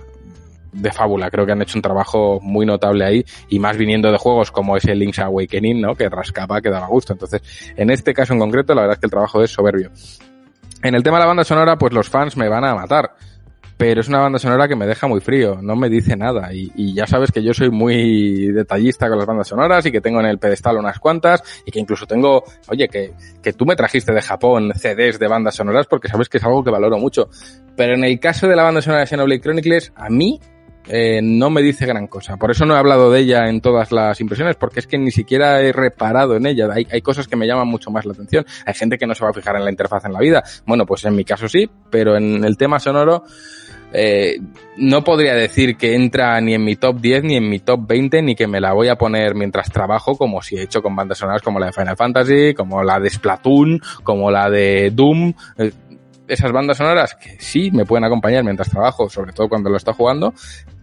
de 0.75 0.93
fábula. 0.93 1.31
Creo 1.31 1.47
que 1.47 1.53
han 1.53 1.63
hecho 1.63 1.79
un 1.79 1.83
trabajo 1.83 2.41
muy 2.43 2.67
notable 2.67 3.05
ahí 3.05 3.25
y 3.49 3.59
más 3.59 3.77
viniendo 3.77 4.11
de 4.11 4.19
juegos 4.19 4.51
como 4.51 4.77
ese 4.77 4.95
Link's 4.95 5.19
Awakening, 5.19 5.81
¿no? 5.81 5.95
Que 5.95 6.09
rascaba, 6.09 6.61
que 6.61 6.71
daba 6.71 6.87
gusto. 6.87 7.13
Entonces, 7.13 7.43
en 7.77 7.91
este 7.91 8.13
caso 8.13 8.33
en 8.33 8.41
concreto, 8.41 8.75
la 8.75 8.83
verdad 8.83 8.95
es 8.95 9.01
que 9.01 9.07
el 9.07 9.11
trabajo 9.11 9.43
es 9.43 9.51
soberbio. 9.51 9.91
En 10.83 10.95
el 10.95 11.03
tema 11.03 11.17
de 11.17 11.23
la 11.23 11.27
banda 11.27 11.45
sonora, 11.45 11.77
pues 11.77 11.93
los 11.93 12.09
fans 12.09 12.37
me 12.37 12.49
van 12.49 12.65
a 12.65 12.75
matar. 12.75 13.15
Pero 13.77 14.01
es 14.01 14.09
una 14.09 14.21
banda 14.21 14.39
sonora 14.39 14.69
que 14.69 14.77
me 14.77 14.87
deja 14.87 15.09
muy 15.09 15.21
frío, 15.21 15.59
no 15.61 15.75
me 15.75 15.89
dice 15.89 16.17
nada. 16.17 16.51
Y, 16.53 16.95
ya 16.95 17.07
sabes 17.07 17.33
que 17.33 17.43
yo 17.43 17.53
soy 17.53 17.71
muy 17.71 18.53
detallista 18.53 19.09
con 19.09 19.19
las 19.19 19.27
bandas 19.27 19.49
sonoras 19.49 19.85
y 19.85 19.91
que 19.91 20.01
tengo 20.01 20.21
en 20.21 20.27
el 20.27 20.39
pedestal 20.39 20.77
unas 20.77 21.01
cuantas 21.01 21.43
y 21.67 21.73
que 21.73 21.81
incluso 21.81 22.07
tengo, 22.07 22.45
oye, 22.69 22.89
que, 22.89 23.15
que 23.43 23.53
tú 23.53 23.67
me 23.67 23.75
trajiste 23.75 24.13
de 24.13 24.23
Japón 24.23 24.73
CDs 24.77 25.19
de 25.19 25.27
bandas 25.27 25.57
sonoras 25.57 25.87
porque 25.87 26.09
sabes 26.09 26.29
que 26.29 26.39
es 26.39 26.45
algo 26.45 26.63
que 26.63 26.71
valoro 26.71 26.99
mucho. 26.99 27.29
Pero 27.77 27.95
en 27.95 28.05
el 28.05 28.21
caso 28.21 28.47
de 28.47 28.55
la 28.55 28.63
banda 28.63 28.81
sonora 28.81 29.01
de 29.01 29.07
Xenoblade 29.09 29.41
Chronicles, 29.41 29.93
a 29.97 30.09
mí 30.09 30.39
eh, 30.89 31.21
no 31.23 31.51
me 31.51 31.63
dice 31.63 31.87
gran 31.87 32.07
cosa. 32.07 32.37
Por 32.37 32.51
eso 32.51 32.67
no 32.67 32.75
he 32.75 32.79
hablado 32.79 33.11
de 33.11 33.21
ella 33.21 33.49
en 33.49 33.61
todas 33.61 33.93
las 33.93 34.21
impresiones, 34.21 34.57
porque 34.57 34.81
es 34.81 34.87
que 34.87 34.99
ni 34.99 35.11
siquiera 35.11 35.61
he 35.61 35.73
reparado 35.73 36.37
en 36.37 36.47
ella. 36.47 36.69
Hay, 36.73 36.87
hay, 36.91 37.01
cosas 37.01 37.29
que 37.29 37.37
me 37.37 37.47
llaman 37.47 37.69
mucho 37.69 37.91
más 37.91 38.05
la 38.05 38.13
atención. 38.13 38.45
Hay 38.67 38.75
gente 38.75 38.99
que 38.99 39.07
no 39.07 39.15
se 39.15 39.25
va 39.25 39.31
a 39.31 39.35
fijar 39.35 39.57
en 39.57 39.65
la 39.65 39.71
interfaz 39.71 40.05
en 40.05 40.13
la 40.13 40.21
vida. 40.21 40.43
Bueno, 40.67 40.87
pues 40.87 41.05
en 41.05 41.15
mi 41.15 41.25
caso 41.25 41.49
sí, 41.49 41.71
pero 41.91 42.17
en 42.17 42.45
el 42.45 42.57
tema 42.57 42.79
sonoro 42.79 43.25
eh, 43.97 44.41
no 44.77 45.05
podría 45.05 45.35
decir 45.35 45.77
que 45.77 45.95
entra 45.95 46.41
ni 46.41 46.55
en 46.55 46.65
mi 46.65 46.75
top 46.75 47.01
10 47.01 47.23
ni 47.23 47.37
en 47.37 47.49
mi 47.49 47.61
top 47.61 47.87
20 47.87 48.23
ni 48.23 48.35
que 48.35 48.49
me 48.49 48.61
la 48.61 48.73
voy 48.73 48.89
a 48.89 48.97
poner 48.97 49.37
mientras 49.37 49.71
trabajo 49.71 50.17
como 50.17 50.43
si 50.43 50.57
he 50.57 50.63
hecho 50.63 50.83
con 50.83 50.97
bandas 50.97 51.19
sonoras 51.19 51.43
como 51.43 51.61
la 51.61 51.67
de 51.67 51.73
Final 51.73 51.97
Fantasy, 51.97 52.55
como 52.55 52.83
la 52.83 52.99
de 52.99 53.09
Splatoon, 53.09 53.81
como 54.03 54.33
la 54.33 54.51
de 54.51 54.91
Doom. 54.91 55.33
Eh, 55.59 55.71
esas 56.27 56.51
bandas 56.51 56.79
sonoras 56.79 57.15
que 57.15 57.37
sí 57.39 57.71
me 57.71 57.85
pueden 57.85 58.05
acompañar 58.05 58.43
mientras 58.43 58.69
trabajo, 58.69 59.09
sobre 59.09 59.33
todo 59.33 59.49
cuando 59.49 59.71
lo 59.71 59.77
estoy 59.77 59.95
jugando, 59.95 60.35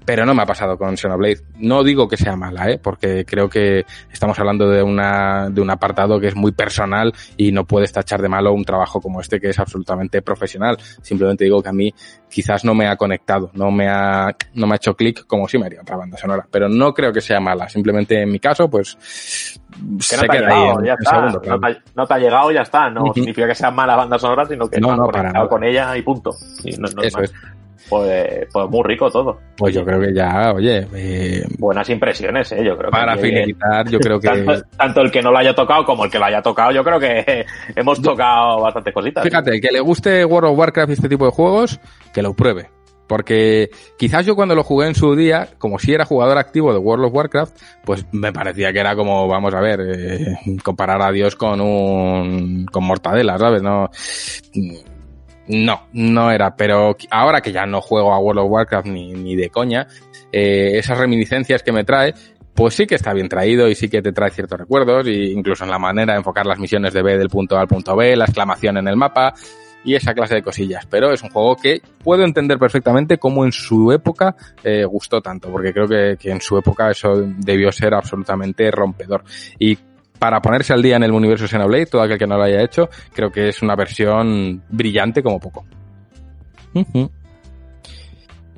pero 0.05 0.25
no 0.25 0.33
me 0.33 0.43
ha 0.43 0.45
pasado 0.45 0.77
con 0.77 0.97
Xenoblade. 0.97 1.41
No 1.57 1.83
digo 1.83 2.07
que 2.07 2.17
sea 2.17 2.35
mala, 2.35 2.69
¿eh? 2.69 2.79
porque 2.81 3.25
creo 3.25 3.49
que 3.49 3.85
estamos 4.11 4.37
hablando 4.39 4.69
de, 4.69 4.81
una, 4.81 5.49
de 5.49 5.61
un 5.61 5.69
apartado 5.69 6.19
que 6.19 6.27
es 6.27 6.35
muy 6.35 6.51
personal 6.51 7.13
y 7.37 7.51
no 7.51 7.65
puedes 7.65 7.91
tachar 7.91 8.21
de 8.21 8.29
malo 8.29 8.53
un 8.53 8.65
trabajo 8.65 8.99
como 8.99 9.21
este 9.21 9.39
que 9.39 9.49
es 9.49 9.59
absolutamente 9.59 10.21
profesional. 10.21 10.77
Simplemente 11.01 11.43
digo 11.43 11.61
que 11.61 11.69
a 11.69 11.73
mí 11.73 11.93
quizás 12.29 12.65
no 12.65 12.73
me 12.73 12.87
ha 12.87 12.95
conectado, 12.95 13.51
no 13.53 13.71
me 13.71 13.87
ha, 13.87 14.35
no 14.53 14.67
me 14.67 14.73
ha 14.73 14.75
hecho 14.77 14.95
clic 14.95 15.25
como 15.27 15.47
si 15.47 15.57
me 15.57 15.67
haría 15.67 15.81
otra 15.81 15.97
banda 15.97 16.17
sonora, 16.17 16.47
pero 16.49 16.67
no 16.67 16.93
creo 16.93 17.13
que 17.13 17.21
sea 17.21 17.39
mala. 17.39 17.69
Simplemente 17.69 18.21
en 18.21 18.31
mi 18.31 18.39
caso, 18.39 18.69
pues 18.69 18.97
que 20.09 20.17
no 20.17 20.23
te, 20.23 20.37
ha 20.37 20.41
llegado, 20.41 20.79
en, 20.79 20.85
ya 20.85 20.93
está. 20.93 21.15
Segundo, 21.15 21.41
claro. 21.41 21.59
no, 21.59 21.67
te, 21.67 21.81
no, 21.95 22.07
te, 22.07 22.13
ha 22.13 22.17
llegado, 22.17 22.51
ya 22.51 22.61
está. 22.61 22.89
No 22.89 23.13
significa 23.13 23.47
que 23.47 23.55
sea 23.55 23.71
mala 23.71 23.95
banda 23.95 24.17
sonora, 24.17 24.45
sino 24.45 24.69
que 24.69 24.79
no, 24.79 24.89
no, 24.89 24.97
no 24.97 25.11
conectado 25.11 25.47
con 25.47 25.63
ella 25.63 25.95
y 25.95 26.01
punto. 26.01 26.31
Y 26.63 26.77
no, 26.77 26.87
no 26.95 27.03
Eso 27.03 27.21
es. 27.21 27.33
Pues, 27.89 28.47
pues, 28.53 28.69
muy 28.69 28.83
rico 28.83 29.09
todo. 29.11 29.39
Pues 29.57 29.75
yo 29.75 29.83
creo 29.83 29.99
que 29.99 30.13
ya, 30.13 30.53
oye. 30.53 30.87
Eh, 30.93 31.43
Buenas 31.57 31.89
impresiones, 31.89 32.51
¿eh? 32.53 32.63
Yo 32.63 32.77
creo 32.77 32.89
para 32.89 33.15
que. 33.15 33.21
finiquitar, 33.21 33.89
yo 33.89 33.99
creo 33.99 34.19
que. 34.19 34.27
Tanto, 34.27 34.53
tanto, 34.77 35.01
el 35.01 35.11
que 35.11 35.21
no 35.21 35.31
lo 35.31 35.37
haya 35.37 35.53
tocado 35.53 35.83
como 35.83 36.05
el 36.05 36.11
que 36.11 36.19
lo 36.19 36.25
haya 36.25 36.41
tocado, 36.41 36.71
yo 36.71 36.83
creo 36.83 36.99
que 36.99 37.45
hemos 37.75 38.01
tocado 38.01 38.61
bastantes 38.61 38.93
cositas. 38.93 39.23
Fíjate, 39.23 39.51
el 39.55 39.61
que 39.61 39.71
le 39.71 39.79
guste 39.81 40.23
World 40.23 40.51
of 40.51 40.57
Warcraft 40.57 40.89
y 40.89 40.93
este 40.93 41.09
tipo 41.09 41.25
de 41.25 41.31
juegos, 41.31 41.79
que 42.13 42.21
lo 42.21 42.33
pruebe. 42.33 42.69
porque 43.07 43.69
quizás 43.97 44.25
yo 44.25 44.37
cuando 44.37 44.55
lo 44.55 44.63
jugué 44.63 44.87
en 44.87 44.95
su 44.95 45.13
día, 45.17 45.49
como 45.57 45.77
si 45.77 45.93
era 45.93 46.05
jugador 46.05 46.37
activo 46.37 46.71
de 46.71 46.79
World 46.79 47.05
of 47.07 47.13
Warcraft, 47.13 47.57
pues 47.83 48.05
me 48.13 48.31
parecía 48.31 48.71
que 48.71 48.79
era 48.79 48.95
como, 48.95 49.27
vamos 49.27 49.53
a 49.53 49.59
ver, 49.59 49.81
eh, 49.81 50.37
comparar 50.63 51.01
a 51.01 51.11
Dios 51.11 51.35
con 51.35 51.59
un, 51.59 52.65
con 52.71 52.85
mortadela, 52.85 53.37
¿sabes? 53.37 53.61
No, 53.61 53.89
no, 55.51 55.87
no 55.91 56.31
era, 56.31 56.55
pero 56.55 56.95
ahora 57.09 57.41
que 57.41 57.51
ya 57.51 57.65
no 57.65 57.81
juego 57.81 58.13
a 58.13 58.19
World 58.19 58.41
of 58.41 58.51
Warcraft 58.51 58.87
ni, 58.87 59.11
ni 59.11 59.35
de 59.35 59.49
coña, 59.49 59.85
eh, 60.31 60.77
esas 60.77 60.97
reminiscencias 60.97 61.61
que 61.61 61.73
me 61.73 61.83
trae, 61.83 62.13
pues 62.55 62.73
sí 62.73 62.87
que 62.87 62.95
está 62.95 63.13
bien 63.13 63.27
traído 63.27 63.67
y 63.67 63.75
sí 63.75 63.89
que 63.89 64.01
te 64.01 64.13
trae 64.13 64.31
ciertos 64.31 64.59
recuerdos, 64.59 65.05
e 65.07 65.31
incluso 65.31 65.65
en 65.65 65.69
la 65.69 65.77
manera 65.77 66.13
de 66.13 66.19
enfocar 66.19 66.45
las 66.45 66.57
misiones 66.57 66.93
de 66.93 67.01
B 67.01 67.17
del 67.17 67.27
punto 67.27 67.57
A 67.57 67.61
al 67.61 67.67
punto 67.67 67.97
B, 67.97 68.15
la 68.15 68.25
exclamación 68.25 68.77
en 68.77 68.87
el 68.87 68.95
mapa 68.95 69.33
y 69.83 69.95
esa 69.95 70.13
clase 70.13 70.35
de 70.35 70.41
cosillas. 70.41 70.85
Pero 70.85 71.11
es 71.11 71.21
un 71.21 71.29
juego 71.29 71.57
que 71.57 71.81
puedo 72.01 72.23
entender 72.23 72.57
perfectamente 72.57 73.17
cómo 73.17 73.43
en 73.43 73.51
su 73.51 73.91
época 73.91 74.35
eh, 74.63 74.85
gustó 74.85 75.21
tanto, 75.21 75.51
porque 75.51 75.73
creo 75.73 75.87
que, 75.87 76.15
que 76.17 76.31
en 76.31 76.39
su 76.39 76.57
época 76.57 76.89
eso 76.91 77.13
debió 77.25 77.73
ser 77.73 77.93
absolutamente 77.93 78.71
rompedor. 78.71 79.23
Y 79.59 79.77
para 80.21 80.39
ponerse 80.39 80.71
al 80.71 80.83
día 80.83 80.97
en 80.97 81.03
el 81.03 81.13
universo 81.13 81.47
Xenoblade, 81.47 81.87
todo 81.87 82.03
aquel 82.03 82.19
que 82.19 82.27
no 82.27 82.37
lo 82.37 82.43
haya 82.43 82.61
hecho, 82.61 82.91
creo 83.11 83.31
que 83.31 83.49
es 83.49 83.63
una 83.63 83.75
versión 83.75 84.61
brillante 84.69 85.23
como 85.23 85.39
poco. 85.39 85.65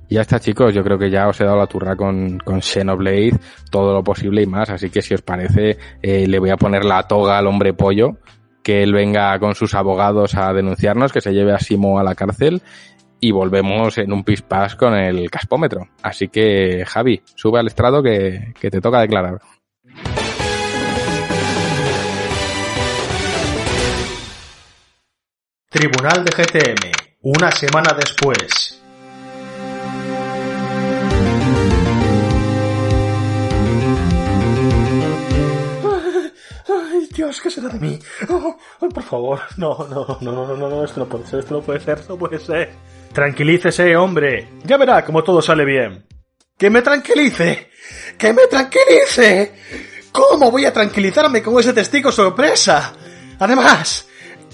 Y 0.09 0.15
ya 0.15 0.21
está, 0.21 0.41
chicos. 0.41 0.73
Yo 0.73 0.83
creo 0.83 0.99
que 0.99 1.09
ya 1.09 1.29
os 1.29 1.39
he 1.39 1.45
dado 1.45 1.59
la 1.59 1.67
turra 1.67 1.95
con, 1.95 2.37
con 2.39 2.61
Xenoblade, 2.61 3.39
todo 3.71 3.93
lo 3.93 4.03
posible 4.03 4.41
y 4.41 4.45
más. 4.45 4.71
Así 4.71 4.89
que 4.89 5.01
si 5.01 5.13
os 5.13 5.21
parece, 5.21 5.77
eh, 6.01 6.27
le 6.27 6.37
voy 6.37 6.49
a 6.49 6.57
poner 6.57 6.83
la 6.83 7.03
toga 7.03 7.37
al 7.37 7.47
hombre 7.47 7.73
pollo, 7.73 8.17
que 8.61 8.83
él 8.83 8.91
venga 8.91 9.39
con 9.39 9.55
sus 9.55 9.73
abogados 9.73 10.35
a 10.35 10.51
denunciarnos, 10.51 11.13
que 11.13 11.21
se 11.21 11.31
lleve 11.31 11.53
a 11.53 11.59
Simo 11.59 11.97
a 11.97 12.03
la 12.03 12.13
cárcel 12.13 12.61
y 13.21 13.31
volvemos 13.31 13.97
en 13.99 14.11
un 14.11 14.25
pispás 14.25 14.75
con 14.75 14.95
el 14.95 15.31
caspómetro. 15.31 15.87
Así 16.01 16.27
que, 16.27 16.83
Javi, 16.85 17.21
sube 17.35 17.59
al 17.59 17.67
estrado 17.67 18.03
que, 18.03 18.53
que 18.59 18.69
te 18.69 18.81
toca 18.81 18.99
declarar. 18.99 19.39
Tribunal 25.73 26.23
de 26.23 26.31
GTM, 26.31 26.91
una 27.23 27.51
semana 27.51 27.93
después. 27.97 28.37
Ay, 36.69 37.09
Dios, 37.15 37.41
¿qué 37.41 37.49
será 37.49 37.69
de 37.69 37.79
mí? 37.79 37.97
Oh, 38.29 38.55
oh, 38.81 38.89
por 38.89 39.01
favor, 39.01 39.39
no, 39.57 39.87
no, 39.89 40.19
no, 40.21 40.45
no, 40.45 40.55
no, 40.55 40.69
no, 40.69 40.85
esto 40.85 40.99
no 40.99 41.07
puede 41.07 41.25
ser, 41.25 41.39
esto 41.39 41.55
no 41.55 41.61
puede 41.63 41.79
ser, 41.79 41.97
esto 41.97 42.13
no 42.13 42.19
puede 42.19 42.37
ser. 42.37 42.71
Tranquilícese, 43.11 43.95
hombre. 43.95 44.49
Ya 44.63 44.77
verá 44.77 45.03
cómo 45.03 45.23
todo 45.23 45.41
sale 45.41 45.65
bien. 45.65 46.05
¡Que 46.55 46.69
me 46.69 46.83
tranquilice! 46.83 47.71
¡Que 48.15 48.31
me 48.31 48.45
tranquilice! 48.45 49.55
¿Cómo 50.11 50.51
voy 50.51 50.65
a 50.65 50.73
tranquilizarme 50.73 51.41
con 51.41 51.59
ese 51.59 51.73
testigo 51.73 52.11
sorpresa? 52.11 52.93
Además, 53.39 54.07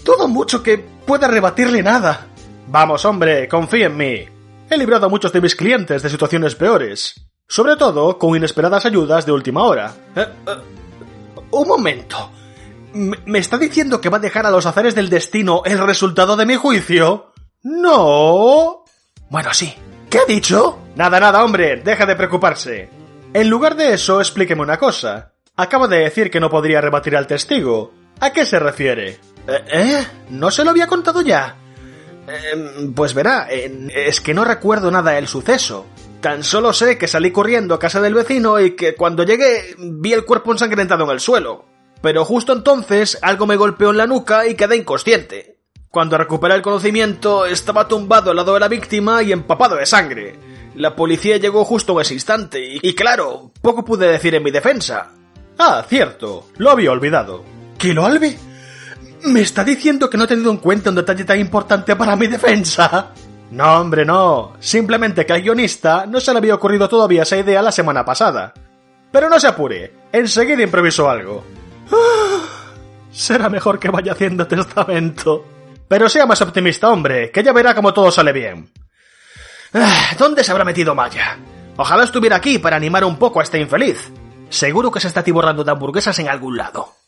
todo 0.05 0.29
mucho 0.29 0.63
que 0.63 0.97
pueda 1.09 1.27
rebatirle 1.27 1.81
nada. 1.81 2.27
Vamos, 2.67 3.03
hombre, 3.03 3.47
confía 3.47 3.87
en 3.87 3.97
mí. 3.97 4.25
He 4.69 4.77
librado 4.77 5.07
a 5.07 5.09
muchos 5.09 5.33
de 5.33 5.41
mis 5.41 5.55
clientes 5.55 6.03
de 6.03 6.09
situaciones 6.09 6.53
peores. 6.53 7.15
Sobre 7.47 7.77
todo 7.77 8.19
con 8.19 8.35
inesperadas 8.35 8.85
ayudas 8.85 9.25
de 9.25 9.31
última 9.31 9.63
hora. 9.63 9.91
Eh, 10.15 10.27
eh, 10.45 10.51
un 11.49 11.67
momento. 11.67 12.29
¿Me 12.93 13.17
me 13.25 13.39
está 13.39 13.57
diciendo 13.57 13.99
que 13.99 14.09
va 14.09 14.17
a 14.17 14.19
dejar 14.19 14.45
a 14.45 14.51
los 14.51 14.67
azares 14.67 14.93
del 14.93 15.09
destino 15.09 15.63
el 15.65 15.79
resultado 15.79 16.37
de 16.37 16.45
mi 16.45 16.57
juicio? 16.57 17.33
No. 17.63 18.83
Bueno, 19.31 19.51
sí. 19.51 19.73
¿Qué 20.11 20.19
ha 20.19 20.25
dicho? 20.25 20.77
Nada, 20.95 21.19
nada, 21.19 21.43
hombre. 21.43 21.77
Deja 21.77 22.05
de 22.05 22.15
preocuparse. 22.15 22.87
En 23.33 23.49
lugar 23.49 23.75
de 23.75 23.95
eso, 23.95 24.19
explíqueme 24.19 24.61
una 24.61 24.77
cosa. 24.77 25.33
Acaba 25.55 25.87
de 25.87 26.01
decir 26.01 26.29
que 26.29 26.39
no 26.39 26.51
podría 26.51 26.81
rebatir 26.81 27.17
al 27.17 27.25
testigo. 27.25 27.93
¿A 28.19 28.31
qué 28.31 28.45
se 28.45 28.59
refiere? 28.59 29.17
¿Eh? 29.49 29.63
¿Eh? 29.71 30.07
¿No 30.29 30.51
se 30.51 30.63
lo 30.63 30.69
había 30.71 30.87
contado 30.87 31.21
ya? 31.21 31.55
Eh, 32.27 32.91
pues 32.95 33.13
verá, 33.13 33.47
eh, 33.49 33.87
es 33.93 34.21
que 34.21 34.33
no 34.33 34.45
recuerdo 34.45 34.91
nada 34.91 35.11
del 35.11 35.27
suceso. 35.27 35.85
Tan 36.21 36.43
solo 36.43 36.73
sé 36.73 36.97
que 36.97 37.07
salí 37.07 37.31
corriendo 37.31 37.73
a 37.73 37.79
casa 37.79 38.01
del 38.01 38.13
vecino 38.13 38.59
y 38.59 38.75
que 38.75 38.95
cuando 38.95 39.23
llegué 39.23 39.75
vi 39.77 40.13
el 40.13 40.25
cuerpo 40.25 40.51
ensangrentado 40.51 41.05
en 41.05 41.11
el 41.11 41.19
suelo. 41.19 41.65
Pero 42.01 42.25
justo 42.25 42.53
entonces 42.53 43.17
algo 43.21 43.47
me 43.47 43.55
golpeó 43.55 43.89
en 43.91 43.97
la 43.97 44.07
nuca 44.07 44.45
y 44.45 44.55
quedé 44.55 44.75
inconsciente. 44.75 45.57
Cuando 45.89 46.17
recuperé 46.17 46.55
el 46.55 46.61
conocimiento 46.61 47.45
estaba 47.45 47.87
tumbado 47.87 48.31
al 48.31 48.37
lado 48.37 48.53
de 48.53 48.59
la 48.59 48.67
víctima 48.67 49.23
y 49.23 49.31
empapado 49.31 49.75
de 49.75 49.85
sangre. 49.85 50.37
La 50.75 50.95
policía 50.95 51.37
llegó 51.37 51.65
justo 51.65 51.93
en 51.93 52.01
ese 52.01 52.13
instante 52.13 52.63
y, 52.63 52.79
y 52.81 52.93
claro, 52.93 53.51
poco 53.61 53.83
pude 53.83 54.07
decir 54.07 54.35
en 54.35 54.43
mi 54.43 54.51
defensa. 54.51 55.11
Ah, 55.57 55.83
cierto, 55.87 56.47
lo 56.57 56.69
había 56.69 56.91
olvidado. 56.91 57.43
¿Que 57.77 57.93
lo 57.93 58.05
albe? 58.05 58.37
¿Me 59.23 59.41
está 59.41 59.63
diciendo 59.63 60.09
que 60.09 60.17
no 60.17 60.23
he 60.23 60.27
tenido 60.27 60.51
en 60.51 60.57
cuenta 60.57 60.89
un 60.89 60.95
detalle 60.95 61.25
tan 61.25 61.39
importante 61.39 61.95
para 61.95 62.15
mi 62.15 62.27
defensa? 62.27 63.11
No, 63.51 63.81
hombre, 63.81 64.05
no. 64.05 64.53
Simplemente 64.59 65.25
que 65.25 65.33
al 65.33 65.41
guionista 65.41 66.05
no 66.05 66.19
se 66.19 66.31
le 66.31 66.37
había 66.37 66.55
ocurrido 66.55 66.87
todavía 66.87 67.23
esa 67.23 67.37
idea 67.37 67.61
la 67.61 67.71
semana 67.71 68.05
pasada. 68.05 68.53
Pero 69.11 69.29
no 69.29 69.39
se 69.39 69.47
apure, 69.47 69.93
enseguida 70.11 70.63
improvisó 70.63 71.09
algo. 71.09 71.43
Ah, 71.91 72.73
será 73.11 73.49
mejor 73.49 73.79
que 73.79 73.89
vaya 73.89 74.13
haciendo 74.13 74.47
testamento. 74.47 75.45
Pero 75.87 76.07
sea 76.07 76.27
más 76.27 76.41
optimista, 76.41 76.89
hombre, 76.89 77.31
que 77.31 77.43
ya 77.43 77.51
verá 77.51 77.73
cómo 77.73 77.93
todo 77.93 78.11
sale 78.11 78.31
bien. 78.31 78.71
Ah, 79.73 80.11
¿Dónde 80.17 80.43
se 80.43 80.51
habrá 80.51 80.63
metido 80.63 80.93
Maya? 80.93 81.37
Ojalá 81.77 82.03
estuviera 82.03 82.35
aquí 82.35 82.59
para 82.59 82.75
animar 82.75 83.03
un 83.03 83.17
poco 83.17 83.39
a 83.39 83.43
este 83.43 83.59
infeliz. 83.59 84.11
Seguro 84.49 84.91
que 84.91 84.99
se 84.99 85.07
está 85.07 85.23
tiborrando 85.23 85.63
de 85.63 85.71
hamburguesas 85.71 86.17
en 86.19 86.29
algún 86.29 86.57
lado. 86.57 86.98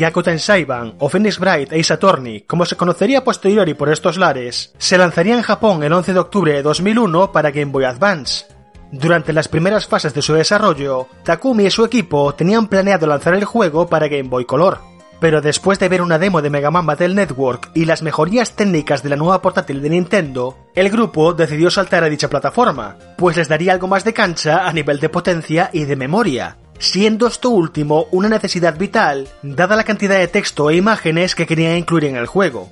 Gyako 0.00 0.22
Tensaiban 0.22 0.94
o 0.98 1.10
Phoenix 1.10 1.38
Bright 1.38 1.74
Ace 1.74 1.92
Attorney, 1.92 2.40
como 2.46 2.64
se 2.64 2.74
conocería 2.74 3.22
posteriori 3.22 3.74
por 3.74 3.92
estos 3.92 4.16
lares, 4.16 4.72
se 4.78 4.96
lanzaría 4.96 5.34
en 5.34 5.42
Japón 5.42 5.82
el 5.82 5.92
11 5.92 6.14
de 6.14 6.18
octubre 6.18 6.52
de 6.54 6.62
2001 6.62 7.32
para 7.32 7.50
Game 7.50 7.70
Boy 7.70 7.84
Advance. 7.84 8.46
Durante 8.90 9.34
las 9.34 9.48
primeras 9.48 9.86
fases 9.86 10.14
de 10.14 10.22
su 10.22 10.32
desarrollo, 10.32 11.06
Takumi 11.22 11.66
y 11.66 11.70
su 11.70 11.84
equipo 11.84 12.34
tenían 12.34 12.68
planeado 12.68 13.06
lanzar 13.06 13.34
el 13.34 13.44
juego 13.44 13.88
para 13.88 14.08
Game 14.08 14.30
Boy 14.30 14.46
Color. 14.46 14.78
Pero 15.20 15.42
después 15.42 15.78
de 15.78 15.90
ver 15.90 16.00
una 16.00 16.18
demo 16.18 16.40
de 16.40 16.48
Mega 16.48 16.70
Man 16.70 16.86
Battle 16.86 17.14
Network 17.14 17.70
y 17.74 17.84
las 17.84 18.00
mejorías 18.00 18.56
técnicas 18.56 19.02
de 19.02 19.10
la 19.10 19.16
nueva 19.16 19.42
portátil 19.42 19.82
de 19.82 19.90
Nintendo, 19.90 20.56
el 20.74 20.88
grupo 20.88 21.34
decidió 21.34 21.70
saltar 21.70 22.04
a 22.04 22.08
dicha 22.08 22.30
plataforma, 22.30 22.96
pues 23.18 23.36
les 23.36 23.48
daría 23.48 23.74
algo 23.74 23.86
más 23.86 24.04
de 24.04 24.14
cancha 24.14 24.66
a 24.66 24.72
nivel 24.72 24.98
de 24.98 25.10
potencia 25.10 25.68
y 25.74 25.84
de 25.84 25.96
memoria, 25.96 26.56
siendo 26.80 27.28
esto 27.28 27.50
último 27.50 28.06
una 28.10 28.28
necesidad 28.28 28.76
vital, 28.76 29.28
dada 29.42 29.76
la 29.76 29.84
cantidad 29.84 30.18
de 30.18 30.26
texto 30.26 30.70
e 30.70 30.76
imágenes 30.76 31.34
que 31.34 31.46
querían 31.46 31.76
incluir 31.76 32.06
en 32.06 32.16
el 32.16 32.26
juego. 32.26 32.68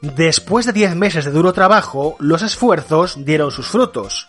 Después 0.00 0.64
de 0.64 0.72
10 0.72 0.94
meses 0.94 1.24
de 1.24 1.32
duro 1.32 1.52
trabajo, 1.52 2.16
los 2.20 2.42
esfuerzos 2.42 3.24
dieron 3.24 3.50
sus 3.50 3.66
frutos. 3.66 4.28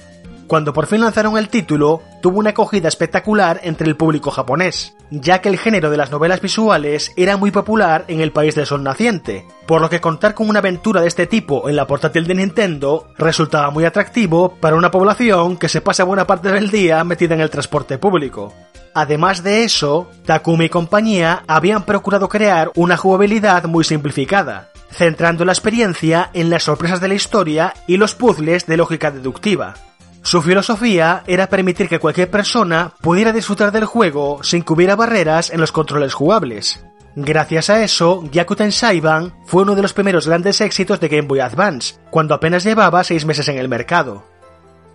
Cuando 0.49 0.73
por 0.73 0.87
fin 0.87 1.01
lanzaron 1.01 1.37
el 1.37 1.47
título, 1.47 2.01
tuvo 2.23 2.39
una 2.39 2.49
acogida 2.49 2.87
espectacular 2.87 3.59
entre 3.61 3.87
el 3.87 3.95
público 3.95 4.31
japonés, 4.31 4.95
ya 5.11 5.41
que 5.41 5.49
el 5.49 5.59
género 5.59 5.91
de 5.91 5.97
las 5.97 6.09
novelas 6.09 6.41
visuales 6.41 7.11
era 7.15 7.37
muy 7.37 7.51
popular 7.51 8.05
en 8.07 8.19
el 8.19 8.31
país 8.31 8.55
del 8.55 8.65
sol 8.65 8.81
naciente, 8.81 9.45
por 9.67 9.79
lo 9.79 9.91
que 9.91 10.01
contar 10.01 10.33
con 10.33 10.49
una 10.49 10.57
aventura 10.57 11.01
de 11.01 11.07
este 11.07 11.27
tipo 11.27 11.69
en 11.69 11.75
la 11.75 11.85
portátil 11.85 12.25
de 12.25 12.33
Nintendo 12.33 13.09
resultaba 13.15 13.69
muy 13.69 13.85
atractivo 13.85 14.55
para 14.59 14.75
una 14.75 14.89
población 14.89 15.55
que 15.55 15.69
se 15.69 15.81
pasa 15.81 16.03
buena 16.03 16.25
parte 16.25 16.51
del 16.51 16.71
día 16.71 17.03
metida 17.03 17.35
en 17.35 17.41
el 17.41 17.51
transporte 17.51 17.99
público. 17.99 18.51
Además 18.95 19.43
de 19.43 19.63
eso, 19.63 20.09
Takumi 20.25 20.65
y 20.65 20.69
compañía 20.69 21.43
habían 21.45 21.83
procurado 21.83 22.27
crear 22.27 22.71
una 22.73 22.97
jugabilidad 22.97 23.65
muy 23.65 23.83
simplificada, 23.83 24.71
centrando 24.89 25.45
la 25.45 25.51
experiencia 25.51 26.31
en 26.33 26.49
las 26.49 26.63
sorpresas 26.63 26.99
de 27.01 27.07
la 27.07 27.13
historia 27.13 27.75
y 27.85 27.97
los 27.97 28.15
puzzles 28.15 28.65
de 28.65 28.77
lógica 28.77 29.11
deductiva. 29.11 29.75
Su 30.21 30.41
filosofía 30.41 31.23
era 31.27 31.47
permitir 31.47 31.87
que 31.87 31.99
cualquier 31.99 32.29
persona 32.29 32.93
pudiera 33.01 33.31
disfrutar 33.31 33.71
del 33.71 33.85
juego 33.85 34.43
sin 34.43 34.63
que 34.63 34.73
hubiera 34.73 34.95
barreras 34.95 35.49
en 35.49 35.59
los 35.59 35.71
controles 35.71 36.13
jugables. 36.13 36.85
Gracias 37.15 37.69
a 37.69 37.83
eso, 37.83 38.23
Gyaku 38.31 38.55
Tensaiban 38.55 39.33
fue 39.45 39.63
uno 39.63 39.75
de 39.75 39.81
los 39.81 39.93
primeros 39.93 40.27
grandes 40.27 40.61
éxitos 40.61 40.99
de 40.99 41.07
Game 41.07 41.27
Boy 41.27 41.39
Advance, 41.39 41.95
cuando 42.11 42.35
apenas 42.35 42.63
llevaba 42.63 43.03
6 43.03 43.25
meses 43.25 43.47
en 43.47 43.57
el 43.57 43.67
mercado. 43.67 44.23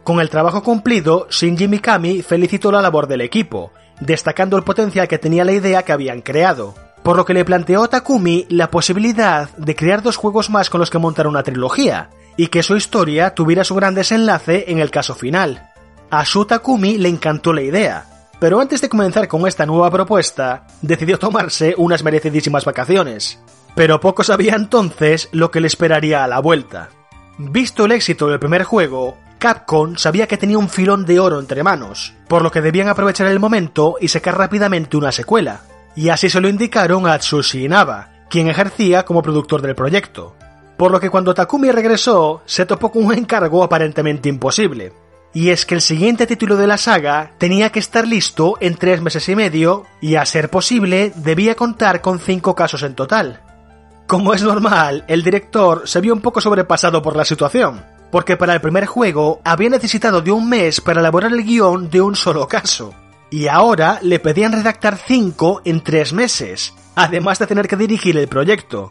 Con 0.05 0.21
el 0.21 0.31
trabajo 0.31 0.63
cumplido, 0.63 1.27
Shinji 1.31 1.67
Mikami 1.67 2.23
felicitó 2.23 2.71
la 2.71 2.83
labor 2.83 3.09
del 3.09 3.23
equipo, 3.23 3.73
destacando 4.01 4.57
el 4.57 4.63
potencial 4.63 5.09
que 5.09 5.19
tenía 5.19 5.45
la 5.45 5.53
idea 5.53 5.83
que 5.83 5.93
habían 5.93 6.21
creado. 6.21 6.75
por 7.05 7.19
lo 7.19 7.27
que 7.27 7.35
le 7.35 7.45
planteó 7.45 7.85
a 7.85 7.89
Takumi 7.89 8.47
la 8.49 8.71
posibilidad 8.71 9.51
de 9.59 9.77
crear 9.77 10.03
dos 10.03 10.17
juegos 10.17 10.49
más 10.49 10.71
con 10.71 10.81
los 10.81 10.89
que 10.89 10.99
montar 10.99 11.27
una 11.27 11.43
trilogía, 11.43 12.09
y 12.37 12.49
que 12.49 12.63
su 12.63 12.77
historia 12.77 13.35
tuviera 13.35 13.65
su 13.65 13.75
gran 13.75 13.95
desenlace 13.95 14.65
en 14.69 14.79
el 14.79 14.91
caso 14.91 15.15
final. 15.15 15.71
A 16.11 16.25
Shu 16.25 16.45
Takumi 16.45 16.99
le 16.99 17.09
encantó 17.09 17.53
la 17.53 17.63
idea, 17.63 18.07
pero 18.39 18.61
antes 18.61 18.81
de 18.81 18.89
comenzar 18.89 19.29
con 19.29 19.47
esta 19.47 19.67
nueva 19.67 19.91
propuesta, 19.91 20.67
decidió 20.83 21.19
tomarse 21.19 21.75
unas 21.79 22.03
merecidísimas 22.05 22.65
vacaciones. 22.65 23.41
Pero 23.75 24.01
poco 24.01 24.23
sabía 24.23 24.55
entonces 24.55 25.29
lo 25.33 25.51
que 25.51 25.61
le 25.61 25.67
esperaría 25.67 26.23
a 26.23 26.29
la 26.29 26.41
vuelta. 26.41 26.91
Visto 27.39 27.87
el 27.87 27.93
éxito 27.93 28.29
del 28.29 28.39
primer 28.39 28.63
juego, 28.63 29.17
Capcom 29.39 29.97
sabía 29.97 30.29
que 30.29 30.37
tenía 30.37 30.59
un 30.59 30.69
filón 30.69 31.05
de 31.05 31.19
oro 31.19 31.41
entre 31.41 31.63
manos, 31.63 32.15
por 32.29 32.43
lo 32.43 32.51
que 32.51 32.61
debían 32.61 32.89
aprovechar 32.89 33.27
el 33.27 33.41
momento 33.41 33.97
y 34.01 34.09
sacar 34.09 34.39
rápidamente 34.39 34.97
una 34.97 35.11
secuela. 35.11 35.63
Y 35.97 36.09
así 36.09 36.31
se 36.31 36.41
lo 36.41 36.49
indicaron 36.49 37.07
a 37.07 37.19
Tsushi 37.19 37.65
Inaba, 37.65 38.11
quien 38.31 38.49
ejercía 38.49 39.05
como 39.05 39.23
productor 39.23 39.63
del 39.63 39.75
proyecto. 39.75 40.37
Por 40.77 40.91
lo 40.91 41.01
que 41.01 41.11
cuando 41.11 41.35
Takumi 41.35 41.71
regresó, 41.71 42.43
se 42.47 42.67
topó 42.67 42.91
con 42.91 43.05
un 43.05 43.15
encargo 43.15 43.63
aparentemente 43.63 44.29
imposible. 44.29 44.93
Y 45.33 45.51
es 45.51 45.67
que 45.67 45.75
el 45.75 45.81
siguiente 45.81 46.27
título 46.27 46.57
de 46.57 46.67
la 46.67 46.79
saga 46.79 47.33
tenía 47.39 47.71
que 47.71 47.81
estar 47.81 48.07
listo 48.07 48.55
en 48.61 48.77
tres 48.77 49.01
meses 49.01 49.29
y 49.29 49.35
medio, 49.35 49.85
y 50.01 50.15
a 50.15 50.25
ser 50.25 50.49
posible 50.49 51.13
debía 51.17 51.57
contar 51.57 52.01
con 52.01 52.21
cinco 52.21 52.55
casos 52.55 52.83
en 52.85 52.95
total. 52.95 53.41
Como 54.07 54.35
es 54.35 54.43
normal, 54.43 55.05
el 55.09 55.23
director 55.23 55.89
se 55.89 56.01
vio 56.01 56.13
un 56.13 56.21
poco 56.21 56.41
sobrepasado 56.41 57.03
por 57.03 57.17
la 57.17 57.25
situación, 57.25 57.85
porque 58.13 58.37
para 58.37 58.55
el 58.55 58.61
primer 58.61 58.87
juego 58.87 59.41
había 59.45 59.71
necesitado 59.71 60.21
de 60.21 60.31
un 60.31 60.49
mes 60.49 60.81
para 60.81 61.01
elaborar 61.01 61.33
el 61.33 61.43
guion 61.43 61.91
de 61.91 62.01
un 62.01 62.15
solo 62.15 62.47
caso, 62.47 62.95
y 63.31 63.49
ahora 63.49 63.99
le 64.03 64.21
pedían 64.21 64.53
redactar 64.53 64.99
cinco 64.99 65.63
en 65.65 65.83
tres 65.83 66.13
meses, 66.13 66.75
además 66.95 67.41
de 67.41 67.49
tener 67.49 67.67
que 67.67 67.77
dirigir 67.77 68.17
el 68.19 68.29
proyecto. 68.29 68.91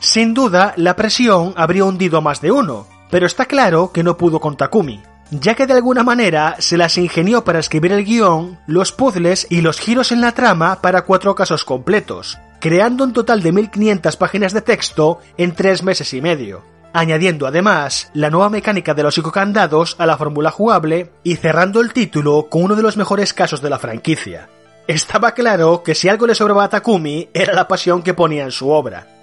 Sin 0.00 0.32
duda, 0.32 0.72
la 0.76 0.96
presión 0.96 1.52
habría 1.56 1.84
hundido 1.84 2.16
a 2.16 2.20
más 2.22 2.40
de 2.40 2.50
uno, 2.50 2.86
pero 3.10 3.26
está 3.26 3.44
claro 3.44 3.92
que 3.92 4.02
no 4.02 4.16
pudo 4.16 4.40
con 4.40 4.56
Takumi, 4.56 5.02
ya 5.30 5.54
que 5.54 5.66
de 5.66 5.74
alguna 5.74 6.02
manera 6.02 6.56
se 6.58 6.78
las 6.78 6.96
ingenió 6.96 7.44
para 7.44 7.58
escribir 7.58 7.92
el 7.92 8.06
guion, 8.06 8.58
los 8.66 8.92
puzzles 8.92 9.46
y 9.50 9.60
los 9.60 9.78
giros 9.78 10.10
en 10.10 10.22
la 10.22 10.32
trama 10.32 10.80
para 10.80 11.02
cuatro 11.02 11.34
casos 11.34 11.66
completos, 11.66 12.38
creando 12.60 13.04
un 13.04 13.12
total 13.12 13.42
de 13.42 13.52
1500 13.52 14.16
páginas 14.16 14.54
de 14.54 14.62
texto 14.62 15.18
en 15.36 15.54
tres 15.54 15.82
meses 15.82 16.14
y 16.14 16.22
medio, 16.22 16.62
añadiendo 16.94 17.46
además 17.46 18.10
la 18.14 18.30
nueva 18.30 18.48
mecánica 18.48 18.94
de 18.94 19.02
los 19.02 19.16
psicocandados 19.16 19.96
a 19.98 20.06
la 20.06 20.16
fórmula 20.16 20.50
jugable 20.50 21.12
y 21.22 21.36
cerrando 21.36 21.82
el 21.82 21.92
título 21.92 22.48
con 22.48 22.62
uno 22.62 22.74
de 22.74 22.82
los 22.82 22.96
mejores 22.96 23.34
casos 23.34 23.60
de 23.60 23.68
la 23.68 23.78
franquicia. 23.78 24.48
Estaba 24.86 25.32
claro 25.32 25.82
que 25.82 25.94
si 25.94 26.08
algo 26.08 26.26
le 26.26 26.34
sobraba 26.34 26.64
a 26.64 26.70
Takumi 26.70 27.28
era 27.34 27.52
la 27.52 27.68
pasión 27.68 28.02
que 28.02 28.14
ponía 28.14 28.44
en 28.44 28.50
su 28.50 28.70
obra. 28.70 29.19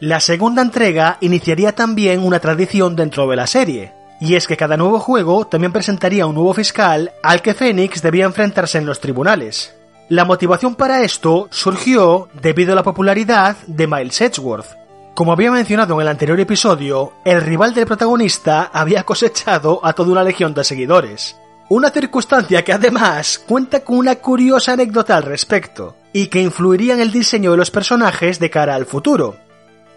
La 0.00 0.20
segunda 0.20 0.60
entrega 0.60 1.16
iniciaría 1.22 1.74
también 1.74 2.22
una 2.22 2.38
tradición 2.38 2.96
dentro 2.96 3.26
de 3.28 3.36
la 3.36 3.46
serie, 3.46 3.94
y 4.20 4.34
es 4.34 4.46
que 4.46 4.58
cada 4.58 4.76
nuevo 4.76 5.00
juego 5.00 5.46
también 5.46 5.72
presentaría 5.72 6.26
un 6.26 6.34
nuevo 6.34 6.52
fiscal 6.52 7.12
al 7.22 7.40
que 7.40 7.54
Phoenix 7.54 8.02
debía 8.02 8.26
enfrentarse 8.26 8.76
en 8.76 8.84
los 8.84 9.00
tribunales. 9.00 9.74
La 10.10 10.26
motivación 10.26 10.74
para 10.74 11.02
esto 11.02 11.48
surgió 11.50 12.28
debido 12.42 12.72
a 12.72 12.76
la 12.76 12.82
popularidad 12.82 13.56
de 13.66 13.86
Miles 13.86 14.20
Edgeworth. 14.20 14.76
Como 15.14 15.32
había 15.32 15.50
mencionado 15.50 15.94
en 15.94 16.02
el 16.02 16.08
anterior 16.08 16.38
episodio, 16.40 17.14
el 17.24 17.40
rival 17.40 17.72
del 17.72 17.86
protagonista 17.86 18.64
había 18.64 19.02
cosechado 19.02 19.80
a 19.82 19.94
toda 19.94 20.12
una 20.12 20.22
legión 20.22 20.52
de 20.52 20.62
seguidores. 20.62 21.36
Una 21.70 21.90
circunstancia 21.90 22.62
que 22.62 22.74
además 22.74 23.42
cuenta 23.48 23.80
con 23.80 23.96
una 23.96 24.16
curiosa 24.16 24.74
anécdota 24.74 25.16
al 25.16 25.22
respecto, 25.22 25.96
y 26.12 26.26
que 26.26 26.42
influiría 26.42 26.92
en 26.92 27.00
el 27.00 27.12
diseño 27.12 27.52
de 27.52 27.56
los 27.56 27.70
personajes 27.70 28.38
de 28.38 28.50
cara 28.50 28.74
al 28.74 28.84
futuro. 28.84 29.45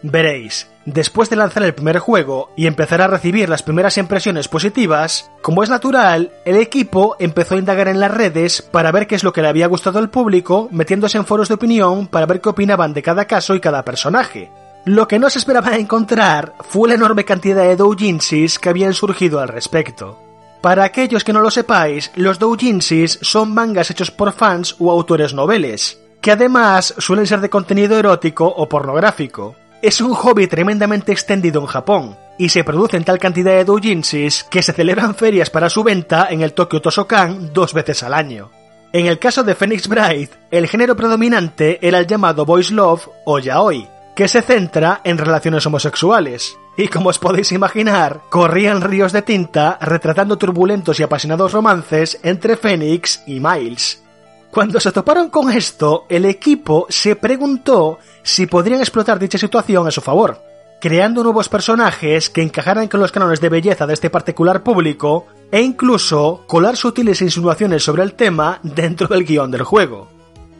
Veréis, 0.02 0.68
después 0.86 1.30
de 1.30 1.36
lanzar 1.36 1.64
el 1.64 1.74
primer 1.74 2.00
juego 2.00 2.52
y 2.56 2.68
empezar 2.68 3.02
a 3.02 3.08
recibir 3.08 3.50
las 3.50 3.64
primeras 3.64 3.98
impresiones 3.98 4.48
positivas, 4.48 5.30
como 5.42 5.62
es 5.62 5.70
natural, 5.70 6.32
el 6.46 6.56
equipo 6.56 7.18
empezó 7.20 7.56
a 7.56 7.58
indagar 7.58 7.90
en 7.90 8.00
las 8.00 8.12
redes 8.12 8.62
para 8.62 8.92
ver 8.94 9.08
qué 9.08 9.16
es 9.16 9.24
lo 9.26 9.34
que 9.34 9.42
le 9.42 9.50
había 9.50 9.68
gustado 9.68 10.00
al 10.00 10.10
público, 10.10 10.70
metiéndose 10.72 11.18
en 11.18 11.26
foros 11.26 11.50
de 11.50 11.56
opinión 11.56 12.08
para 12.08 12.26
ver 12.26 12.40
qué 12.40 12.50
opinaban 12.50 12.94
de 12.94 13.04
cada 13.04 13.26
caso 13.26 13.56
y 13.56 13.60
cada 13.60 13.84
personaje. 13.84 14.50
Lo 14.86 15.08
que 15.10 15.20
no 15.20 15.30
se 15.30 15.40
esperaba 15.40 15.76
encontrar 15.76 16.54
fue 16.62 16.88
la 16.88 16.96
enorme 16.96 17.26
cantidad 17.26 17.64
de 17.64 17.76
doujinsis 17.76 18.58
que 18.58 18.70
habían 18.70 18.94
surgido 18.94 19.42
al 19.42 19.50
respecto. 19.50 20.18
Para 20.62 20.86
aquellos 20.86 21.26
que 21.26 21.34
no 21.34 21.42
lo 21.42 21.52
sepáis, 21.52 22.12
los 22.16 22.40
doujinsis 22.40 23.20
son 23.22 23.54
mangas 23.54 23.92
hechos 23.92 24.12
por 24.12 24.32
fans 24.32 24.76
o 24.80 24.92
autores 24.92 25.34
noveles, 25.34 26.00
que 26.22 26.32
además 26.32 26.94
suelen 26.98 27.28
ser 27.28 27.42
de 27.42 27.50
contenido 27.50 27.98
erótico 27.98 28.46
o 28.46 28.68
pornográfico. 28.70 29.56
Es 29.82 30.02
un 30.02 30.14
hobby 30.14 30.48
tremendamente 30.48 31.14
extendido 31.14 31.62
en 31.62 31.68
Japón, 31.68 32.18
y 32.38 32.50
se 32.50 32.66
producen 32.66 33.06
tal 33.06 33.18
cantidad 33.18 33.54
de 33.54 33.64
doujinsis 33.64 34.44
que 34.44 34.62
se 34.62 34.74
celebran 34.74 35.16
ferias 35.16 35.50
para 35.50 35.70
su 35.70 35.84
venta 35.84 36.28
en 36.30 36.42
el 36.42 36.52
Tokyo 36.52 36.82
Tosokan 36.82 37.54
dos 37.54 37.74
veces 37.74 38.04
al 38.04 38.14
año. 38.14 38.52
En 38.92 39.06
el 39.06 39.20
caso 39.20 39.44
de 39.44 39.56
Phoenix 39.56 39.88
Bright, 39.88 40.32
el 40.52 40.68
género 40.68 40.98
predominante 40.98 41.80
era 41.82 42.00
el 42.00 42.08
llamado 42.08 42.46
boys 42.46 42.72
love 42.72 43.08
o 43.24 43.40
yaoi, 43.40 43.88
que 44.18 44.28
se 44.28 44.42
centra 44.42 45.00
en 45.06 45.18
relaciones 45.18 45.66
homosexuales, 45.66 46.58
y 46.76 46.90
como 46.90 47.08
os 47.08 47.20
podéis 47.20 47.54
imaginar, 47.54 48.20
corrían 48.30 48.82
ríos 48.82 49.14
de 49.14 49.22
tinta 49.22 49.78
retratando 49.80 50.38
turbulentos 50.38 51.00
y 51.00 51.04
apasionados 51.04 51.54
romances 51.54 52.20
entre 52.24 52.58
Phoenix 52.58 53.22
y 53.28 53.40
Miles. 53.40 54.04
Cuando 54.52 54.80
se 54.80 54.92
toparon 54.92 55.30
con 55.30 55.52
esto, 55.52 56.06
el 56.10 56.26
equipo 56.26 56.88
se 56.90 57.16
preguntó 57.16 58.00
si 58.24 58.48
podrían 58.48 58.80
explotar 58.80 59.20
dicha 59.20 59.38
situación 59.38 59.88
a 59.88 59.92
su 59.92 60.02
favor, 60.02 60.42
creando 60.82 61.24
nuevos 61.24 61.50
personajes 61.50 62.32
que 62.32 62.42
encajaran 62.42 62.88
con 62.88 63.00
los 63.00 63.12
cánones 63.12 63.42
de 63.42 63.50
belleza 63.50 63.86
de 63.86 63.94
este 63.94 64.10
particular 64.10 64.64
público 64.64 65.28
e 65.52 65.62
incluso 65.62 66.46
colar 66.48 66.78
sutiles 66.78 67.22
insinuaciones 67.22 67.84
sobre 67.84 68.02
el 68.02 68.14
tema 68.14 68.60
dentro 68.64 69.08
del 69.08 69.24
guion 69.24 69.52
del 69.52 69.64
juego. 69.64 70.08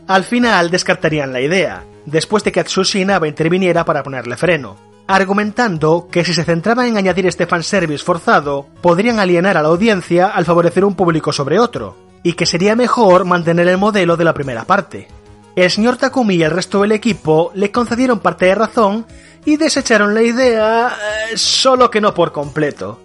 Al 0.08 0.24
final 0.24 0.70
descartarían 0.70 1.34
la 1.34 1.42
idea, 1.42 1.84
después 2.06 2.44
de 2.44 2.52
que 2.52 2.60
Atsushi 2.60 3.02
Inaba 3.02 3.28
interviniera 3.28 3.86
para 3.86 4.04
ponerle 4.04 4.38
freno, 4.38 4.76
argumentando 5.08 6.08
que 6.12 6.24
si 6.24 6.34
se 6.34 6.44
centraban 6.44 6.86
en 6.86 6.98
añadir 6.98 7.26
este 7.26 7.48
fanservice 7.48 8.04
forzado, 8.04 8.68
podrían 8.82 9.20
alienar 9.20 9.58
a 9.58 9.64
la 9.64 9.70
audiencia 9.70 10.28
al 10.28 10.46
favorecer 10.46 10.86
un 10.86 10.94
público 10.94 11.32
sobre 11.32 11.60
otro, 11.60 12.09
y 12.24 12.34
que 12.34 12.46
sería 12.46 12.76
mejor 12.76 13.26
mantener 13.26 13.68
el 13.68 13.78
modelo 13.78 14.18
de 14.18 14.24
la 14.24 14.34
primera 14.34 14.66
parte. 14.66 15.08
El 15.56 15.70
señor 15.70 15.98
Takumi 15.98 16.36
y 16.36 16.44
el 16.44 16.52
resto 16.52 16.82
del 16.82 16.92
equipo 16.92 17.52
le 17.54 17.72
concedieron 17.72 18.20
parte 18.20 18.46
de 18.46 18.56
razón 18.56 19.06
y 19.46 19.58
desecharon 19.58 20.14
la 20.14 20.22
idea, 20.22 20.90
eh, 21.32 21.38
solo 21.38 21.90
que 21.90 22.02
no 22.02 22.14
por 22.14 22.32
completo. 22.32 23.02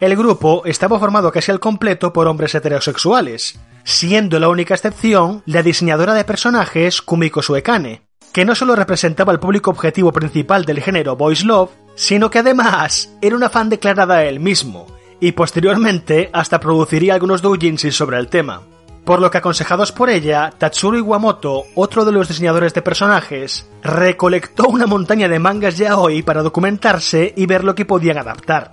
El 0.00 0.16
grupo 0.16 0.62
estaba 0.64 0.98
formado 0.98 1.30
casi 1.30 1.50
al 1.50 1.60
completo 1.60 2.12
por 2.12 2.26
hombres 2.26 2.54
heterosexuales, 2.54 3.58
siendo 3.84 4.38
la 4.38 4.48
única 4.48 4.74
excepción 4.74 5.42
la 5.46 5.62
diseñadora 5.62 6.14
de 6.14 6.24
personajes 6.24 7.00
Kumiko 7.00 7.42
Suekane, 7.42 8.02
que 8.32 8.44
no 8.44 8.54
solo 8.54 8.74
representaba 8.74 9.32
el 9.32 9.38
público 9.38 9.70
objetivo 9.70 10.12
principal 10.12 10.64
del 10.64 10.80
género 10.82 11.16
Boys 11.16 11.44
Love, 11.44 11.70
sino 11.94 12.30
que 12.30 12.40
además 12.40 13.14
era 13.22 13.36
una 13.36 13.48
fan 13.48 13.68
declarada 13.68 14.18
de 14.18 14.28
él 14.28 14.40
mismo, 14.40 14.86
y 15.24 15.32
posteriormente 15.32 16.28
hasta 16.34 16.60
produciría 16.60 17.14
algunos 17.14 17.40
doujinsis 17.40 17.96
sobre 17.96 18.18
el 18.18 18.28
tema. 18.28 18.60
Por 19.06 19.22
lo 19.22 19.30
que 19.30 19.38
aconsejados 19.38 19.90
por 19.90 20.10
ella, 20.10 20.52
Tatsuro 20.58 20.98
Iwamoto, 20.98 21.64
otro 21.74 22.04
de 22.04 22.12
los 22.12 22.28
diseñadores 22.28 22.74
de 22.74 22.82
personajes, 22.82 23.66
recolectó 23.82 24.68
una 24.68 24.86
montaña 24.86 25.26
de 25.26 25.38
mangas 25.38 25.78
yaoi 25.78 26.22
para 26.22 26.42
documentarse 26.42 27.32
y 27.34 27.46
ver 27.46 27.64
lo 27.64 27.74
que 27.74 27.86
podían 27.86 28.18
adaptar. 28.18 28.72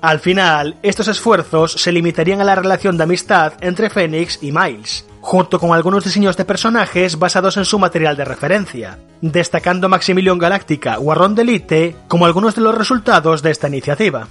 Al 0.00 0.18
final, 0.18 0.78
estos 0.82 1.06
esfuerzos 1.06 1.74
se 1.74 1.92
limitarían 1.92 2.40
a 2.40 2.44
la 2.44 2.56
relación 2.56 2.96
de 2.96 3.04
amistad 3.04 3.52
entre 3.60 3.88
Phoenix 3.88 4.40
y 4.42 4.50
Miles, 4.50 5.06
junto 5.20 5.60
con 5.60 5.72
algunos 5.72 6.02
diseños 6.02 6.36
de 6.36 6.44
personajes 6.44 7.20
basados 7.20 7.56
en 7.56 7.64
su 7.64 7.78
material 7.78 8.16
de 8.16 8.24
referencia, 8.24 8.98
destacando 9.20 9.88
Maximilian 9.88 10.38
Galactica 10.38 10.98
o 10.98 11.12
Arron 11.12 11.36
Delite 11.36 11.94
como 12.08 12.26
algunos 12.26 12.56
de 12.56 12.62
los 12.62 12.76
resultados 12.76 13.42
de 13.42 13.52
esta 13.52 13.68
iniciativa. 13.68 14.26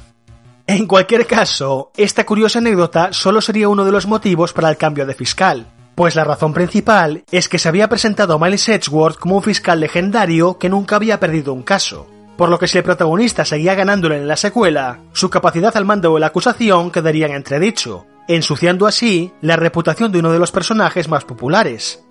En 0.65 0.87
cualquier 0.87 1.27
caso, 1.27 1.91
esta 1.97 2.25
curiosa 2.25 2.59
anécdota 2.59 3.11
solo 3.11 3.41
sería 3.41 3.67
uno 3.67 3.83
de 3.83 3.91
los 3.91 4.07
motivos 4.07 4.53
para 4.53 4.69
el 4.69 4.77
cambio 4.77 5.05
de 5.05 5.13
fiscal, 5.13 5.67
pues 5.93 6.15
la 6.15 6.23
razón 6.23 6.53
principal 6.53 7.25
es 7.31 7.49
que 7.49 7.59
se 7.59 7.67
había 7.67 7.89
presentado 7.89 8.33
a 8.33 8.39
Miles 8.39 8.69
Edgeworth 8.69 9.19
como 9.19 9.35
un 9.35 9.43
fiscal 9.43 9.81
legendario 9.81 10.57
que 10.57 10.69
nunca 10.69 10.95
había 10.95 11.19
perdido 11.19 11.51
un 11.51 11.63
caso, 11.63 12.07
por 12.37 12.47
lo 12.47 12.59
que 12.59 12.69
si 12.69 12.77
el 12.77 12.85
protagonista 12.85 13.43
seguía 13.43 13.75
ganándolo 13.75 14.15
en 14.15 14.25
la 14.25 14.37
secuela, 14.37 14.99
su 15.11 15.29
capacidad 15.29 15.75
al 15.75 15.83
mando 15.83 16.13
o 16.13 16.19
la 16.19 16.27
acusación 16.27 16.91
quedaría 16.91 17.25
en 17.25 17.33
entredicho, 17.33 18.05
ensuciando 18.29 18.87
así 18.87 19.33
la 19.41 19.57
reputación 19.57 20.13
de 20.13 20.19
uno 20.19 20.31
de 20.31 20.39
los 20.39 20.53
personajes 20.53 21.09
más 21.09 21.25
populares. 21.25 22.05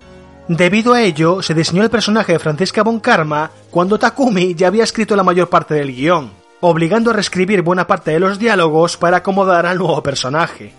Debido 0.47 0.93
a 0.93 1.01
ello, 1.01 1.41
se 1.41 1.55
diseñó 1.55 1.81
el 1.81 1.89
personaje 1.89 2.33
de 2.33 2.39
Francisca 2.39 2.83
Von 2.83 2.99
Karma 2.99 3.49
cuando 3.71 3.97
Takumi 3.97 4.53
ya 4.53 4.67
había 4.67 4.83
escrito 4.83 5.15
la 5.15 5.23
mayor 5.23 5.49
parte 5.49 5.73
del 5.73 5.91
guion, 5.91 6.42
obligando 6.65 7.11
a 7.11 7.13
reescribir 7.13 7.61
buena 7.61 7.87
parte 7.87 8.11
de 8.11 8.21
los 8.21 8.39
diálogos 8.39 8.95
para 8.95 9.17
acomodar 9.17 9.65
al 9.65 9.77
nuevo 9.77 10.01
personaje. 10.01 10.73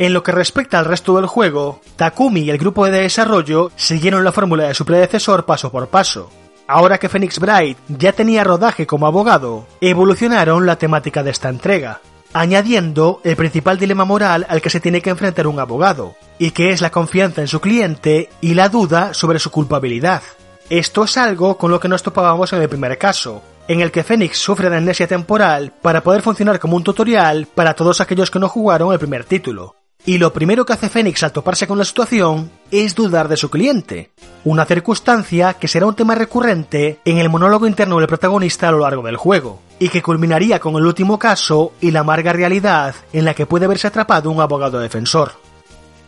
En 0.00 0.14
lo 0.14 0.24
que 0.24 0.32
respecta 0.32 0.80
al 0.80 0.84
resto 0.84 1.14
del 1.14 1.26
juego, 1.26 1.80
Takumi 1.94 2.40
y 2.40 2.50
el 2.50 2.58
grupo 2.58 2.86
de 2.86 3.02
desarrollo 3.02 3.70
siguieron 3.76 4.24
la 4.24 4.32
fórmula 4.32 4.64
de 4.64 4.74
su 4.74 4.84
predecesor 4.84 5.44
paso 5.44 5.70
por 5.70 5.86
paso, 5.86 6.28
ahora 6.66 6.98
que 6.98 7.08
Phoenix 7.08 7.38
Bright 7.38 7.78
ya 7.86 8.12
tenía 8.12 8.42
rodaje 8.42 8.84
como 8.84 9.06
abogado, 9.06 9.68
evolucionaron 9.80 10.66
la 10.66 10.74
temática 10.74 11.22
de 11.22 11.30
esta 11.30 11.50
entrega, 11.50 12.00
añadiendo 12.32 13.20
el 13.22 13.36
principal 13.36 13.78
dilema 13.78 14.04
moral 14.04 14.44
al 14.48 14.60
que 14.60 14.70
se 14.70 14.80
tiene 14.80 15.02
que 15.02 15.10
enfrentar 15.10 15.46
un 15.46 15.60
abogado, 15.60 16.16
y 16.36 16.50
que 16.50 16.70
es 16.70 16.80
la 16.80 16.90
confianza 16.90 17.42
en 17.42 17.48
su 17.48 17.60
cliente 17.60 18.28
y 18.40 18.54
la 18.54 18.68
duda 18.68 19.14
sobre 19.14 19.38
su 19.38 19.52
culpabilidad. 19.52 20.22
Esto 20.68 21.04
es 21.04 21.16
algo 21.16 21.58
con 21.58 21.70
lo 21.70 21.78
que 21.78 21.86
nos 21.86 22.02
topábamos 22.02 22.52
en 22.52 22.62
el 22.62 22.68
primer 22.68 22.98
caso, 22.98 23.40
en 23.72 23.80
el 23.80 23.90
que 23.90 24.04
Phoenix 24.04 24.38
sufre 24.38 24.68
de 24.68 24.76
amnesia 24.76 25.06
temporal 25.06 25.72
para 25.80 26.02
poder 26.02 26.20
funcionar 26.20 26.58
como 26.58 26.76
un 26.76 26.84
tutorial 26.84 27.46
para 27.46 27.74
todos 27.74 28.00
aquellos 28.00 28.30
que 28.30 28.38
no 28.38 28.48
jugaron 28.48 28.92
el 28.92 28.98
primer 28.98 29.24
título. 29.24 29.76
Y 30.04 30.18
lo 30.18 30.32
primero 30.32 30.66
que 30.66 30.72
hace 30.72 30.88
Fénix 30.88 31.22
al 31.22 31.32
toparse 31.32 31.66
con 31.66 31.78
la 31.78 31.84
situación 31.84 32.50
es 32.70 32.94
dudar 32.94 33.28
de 33.28 33.36
su 33.36 33.50
cliente, 33.50 34.10
una 34.44 34.66
circunstancia 34.66 35.54
que 35.54 35.68
será 35.68 35.86
un 35.86 35.94
tema 35.94 36.16
recurrente 36.16 36.98
en 37.04 37.18
el 37.18 37.30
monólogo 37.30 37.68
interno 37.68 37.98
del 37.98 38.08
protagonista 38.08 38.68
a 38.68 38.72
lo 38.72 38.80
largo 38.80 39.02
del 39.04 39.16
juego, 39.16 39.60
y 39.78 39.88
que 39.88 40.02
culminaría 40.02 40.58
con 40.58 40.74
el 40.74 40.84
último 40.84 41.18
caso 41.18 41.72
y 41.80 41.92
la 41.92 42.00
amarga 42.00 42.32
realidad 42.32 42.94
en 43.12 43.24
la 43.24 43.34
que 43.34 43.46
puede 43.46 43.68
verse 43.68 43.86
atrapado 43.86 44.30
un 44.30 44.40
abogado 44.40 44.80
defensor. 44.80 45.41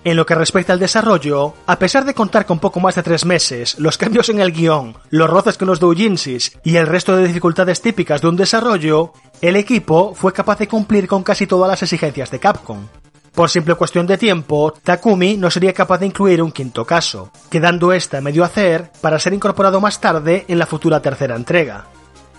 En 0.05 0.17
lo 0.19 0.27
que 0.27 0.35
respecta 0.35 0.75
al 0.75 0.79
desarrollo, 0.79 1.55
a 1.67 1.79
pesar 1.79 2.05
de 2.05 2.13
contar 2.13 2.45
con 2.45 2.59
poco 2.59 2.79
más 2.79 2.95
de 2.95 3.03
tres 3.03 3.25
meses, 3.25 3.79
los 3.79 3.97
cambios 3.97 4.29
en 4.29 4.39
el 4.39 4.53
guion, 4.53 4.95
los 5.09 5.31
roces 5.31 5.57
con 5.57 5.67
los 5.67 5.81
doujinsis 5.81 6.59
y 6.63 6.77
el 6.77 6.87
resto 6.87 7.17
de 7.17 7.27
dificultades 7.27 7.81
típicas 7.81 8.21
de 8.21 8.29
un 8.29 8.37
desarrollo, 8.37 9.15
el 9.41 9.57
equipo 9.57 10.15
fue 10.15 10.35
capaz 10.35 10.59
de 10.59 10.69
cumplir 10.69 11.09
con 11.09 11.23
casi 11.23 11.47
todas 11.47 11.71
las 11.71 11.83
exigencias 11.83 12.31
de 12.31 12.39
Capcom, 12.39 12.87
por 13.35 13.51
simple 13.51 13.75
cuestión 13.75 14.07
de 14.07 14.17
tiempo, 14.17 14.73
Takumi 14.85 15.37
no 15.37 15.51
sería 15.51 15.73
capaz 15.73 15.99
de 15.99 16.07
incluir 16.07 16.41
un 16.41 16.53
quinto 16.53 16.85
caso, 16.85 17.33
quedando 17.51 17.93
esta 17.93 18.21
medio 18.21 18.45
hacer 18.45 18.93
para 19.01 19.19
ser 19.19 19.35
incorporado 19.35 19.81
más 19.81 20.01
tarde 20.01 20.45
en 20.47 20.57
la 20.57 20.67
futura 20.67 21.03
tercera 21.03 21.35
entrega. 21.35 21.87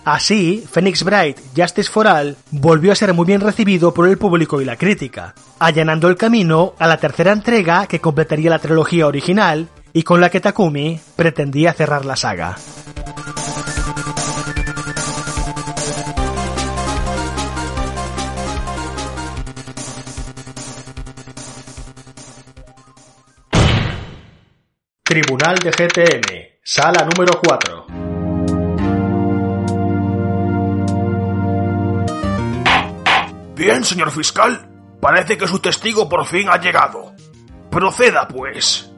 Así, 0.06 0.64
Phoenix 0.70 1.02
Bright 1.02 1.36
Justice 1.56 1.90
for 1.90 2.06
All 2.06 2.36
volvió 2.52 2.92
a 2.92 2.94
ser 2.94 3.12
muy 3.12 3.26
bien 3.26 3.40
recibido 3.40 3.92
por 3.92 4.06
el 4.06 4.18
público 4.18 4.60
y 4.60 4.64
la 4.64 4.76
crítica, 4.76 5.34
allanando 5.58 6.06
el 6.06 6.16
camino 6.16 6.74
a 6.78 6.86
la 6.86 6.98
tercera 6.98 7.32
entrega 7.32 7.88
que 7.88 8.00
completaría 8.00 8.50
la 8.50 8.60
trilogía 8.60 9.08
original 9.08 9.68
y 9.92 10.04
con 10.04 10.20
la 10.20 10.30
que 10.30 10.38
Takumi 10.38 11.00
pretendía 11.16 11.72
cerrar 11.72 12.04
la 12.04 12.14
saga. 12.14 12.56
Tribunal 25.02 25.56
de 25.56 25.70
GTM, 25.72 26.60
sala 26.62 27.08
número 27.12 27.40
4. 27.44 28.25
Bien, 33.56 33.82
señor 33.84 34.10
fiscal. 34.10 34.68
Parece 35.00 35.38
que 35.38 35.48
su 35.48 35.58
testigo 35.60 36.08
por 36.08 36.26
fin 36.26 36.48
ha 36.50 36.60
llegado. 36.60 37.14
Proceda, 37.70 38.28
pues. 38.28 38.92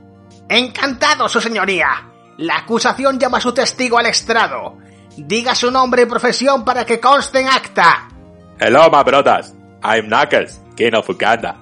Encantado, 0.48 1.28
su 1.28 1.40
señoría. 1.40 2.10
La 2.38 2.58
acusación 2.58 3.20
llama 3.20 3.38
a 3.38 3.40
su 3.40 3.52
testigo 3.52 3.98
al 3.98 4.06
estrado. 4.06 4.78
Diga 5.16 5.54
su 5.54 5.70
nombre 5.70 6.02
y 6.02 6.06
profesión 6.06 6.64
para 6.64 6.84
que 6.84 6.98
conste 6.98 7.40
en 7.40 7.48
acta. 7.48 8.08
Hello, 8.58 8.90
my 8.90 9.04
brothers. 9.04 9.54
I'm 9.82 10.08
Knuckles, 10.08 10.60
King 10.76 10.94
of 10.94 11.08
Uganda. 11.08 11.56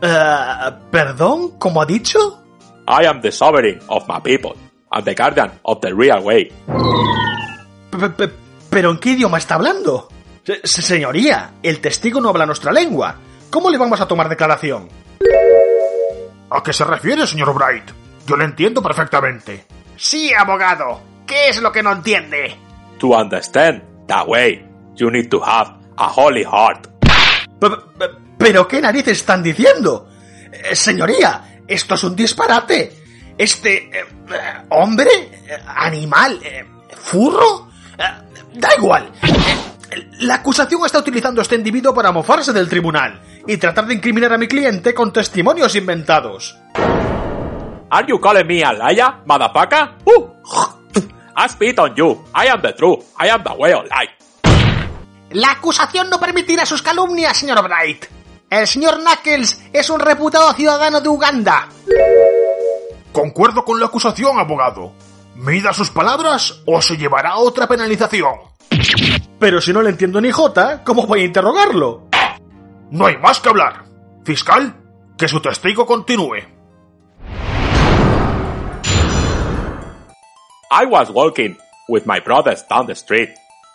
Uh, 0.00 0.90
¿Perdón? 0.90 1.58
¿Cómo 1.58 1.82
ha 1.82 1.86
dicho? 1.86 2.42
I 2.86 3.04
am 3.04 3.20
the 3.20 3.30
sovereign 3.30 3.80
of 3.88 4.08
my 4.08 4.20
people, 4.20 4.56
and 4.92 5.04
the 5.04 5.14
guardian 5.14 5.50
of 5.64 5.80
the 5.80 5.92
real 5.92 6.20
way. 6.22 6.50
¿Pero 8.70 8.90
en 8.90 8.98
qué 8.98 9.10
idioma 9.10 9.36
está 9.38 9.56
hablando? 9.56 10.08
Señoría, 10.64 11.52
el 11.62 11.80
testigo 11.80 12.20
no 12.20 12.30
habla 12.30 12.46
nuestra 12.46 12.72
lengua. 12.72 13.16
¿Cómo 13.50 13.70
le 13.70 13.78
vamos 13.78 14.00
a 14.00 14.06
tomar 14.06 14.28
declaración? 14.28 14.88
¿A 16.50 16.62
qué 16.62 16.72
se 16.72 16.84
refiere, 16.84 17.26
señor 17.26 17.54
Bright? 17.54 17.90
Yo 18.26 18.36
le 18.36 18.44
entiendo 18.44 18.82
perfectamente. 18.82 19.64
Sí, 19.96 20.32
abogado. 20.32 21.00
¿Qué 21.26 21.48
es 21.48 21.60
lo 21.60 21.72
que 21.72 21.82
no 21.82 21.92
entiende? 21.92 22.56
To 22.98 23.08
understand 23.08 23.82
that 24.06 24.26
way, 24.26 24.64
you 24.94 25.10
need 25.10 25.28
to 25.28 25.42
have 25.44 25.72
a 25.96 26.08
holy 26.08 26.44
heart. 26.44 26.88
¿Pero 28.38 28.68
qué 28.68 28.80
narices 28.80 29.18
están 29.18 29.42
diciendo? 29.42 30.08
Eh, 30.52 30.74
señoría, 30.74 31.62
esto 31.66 31.94
es 31.94 32.04
un 32.04 32.16
disparate. 32.16 32.92
Este... 33.36 33.90
Eh, 33.98 34.04
¿Hombre? 34.70 35.10
¿Animal? 35.66 36.40
¿Furro? 36.96 37.68
da 38.54 38.68
igual. 38.76 39.10
La 40.20 40.34
acusación 40.36 40.84
está 40.84 40.98
utilizando 40.98 41.40
a 41.40 41.42
este 41.42 41.54
individuo 41.54 41.94
para 41.94 42.12
mofarse 42.12 42.52
del 42.52 42.68
tribunal 42.68 43.20
y 43.46 43.56
tratar 43.56 43.86
de 43.86 43.94
incriminar 43.94 44.32
a 44.32 44.38
mi 44.38 44.46
cliente 44.46 44.92
con 44.92 45.12
testimonios 45.12 45.74
inventados. 45.74 46.58
Are 47.90 48.06
you 48.06 48.20
calling 48.20 48.46
me 48.46 48.62
a 48.62 48.72
liar, 48.72 49.22
motherfucker? 49.24 49.94
Uh. 50.04 50.28
I 51.36 51.48
spit 51.48 51.78
on 51.78 51.94
you. 51.94 52.24
I 52.34 52.48
am 52.48 52.60
the 52.60 52.72
truth. 52.72 53.04
I 53.18 53.28
am 53.28 53.42
the 53.42 53.54
way 53.54 53.72
of 53.72 53.84
life. 53.84 54.12
La 55.30 55.52
acusación 55.52 56.10
no 56.10 56.18
permitirá 56.18 56.66
sus 56.66 56.82
calumnias, 56.82 57.36
señor 57.36 57.62
Bright. 57.62 58.06
El 58.50 58.66
señor 58.66 58.98
Knuckles 58.98 59.60
es 59.72 59.90
un 59.90 60.00
reputado 60.00 60.52
ciudadano 60.54 61.00
de 61.00 61.08
Uganda. 61.08 61.68
Concuerdo 63.12 63.64
con 63.64 63.78
la 63.78 63.86
acusación, 63.86 64.38
abogado. 64.38 64.92
Mida 65.34 65.72
sus 65.72 65.90
palabras 65.90 66.62
o 66.66 66.80
se 66.80 66.96
llevará 66.96 67.36
otra 67.36 67.66
penalización. 67.66 68.47
Pero 69.38 69.60
si 69.60 69.72
no 69.72 69.82
le 69.82 69.90
entiendo 69.90 70.20
ni 70.20 70.30
jota, 70.30 70.82
¿cómo 70.84 71.06
voy 71.06 71.22
a 71.22 71.24
interrogarlo? 71.24 72.08
No 72.90 73.06
hay 73.06 73.16
más 73.18 73.40
que 73.40 73.48
hablar. 73.48 73.84
Fiscal, 74.24 74.74
que 75.16 75.28
su 75.28 75.40
testigo 75.40 75.86
continúe. 75.86 76.38
I 80.70 80.84
was 80.84 81.10
walking 81.10 81.56
with 81.88 82.04
my 82.04 82.20
brothers 82.20 82.64
down 82.68 82.86
the 82.86 82.94
street, 82.94 83.30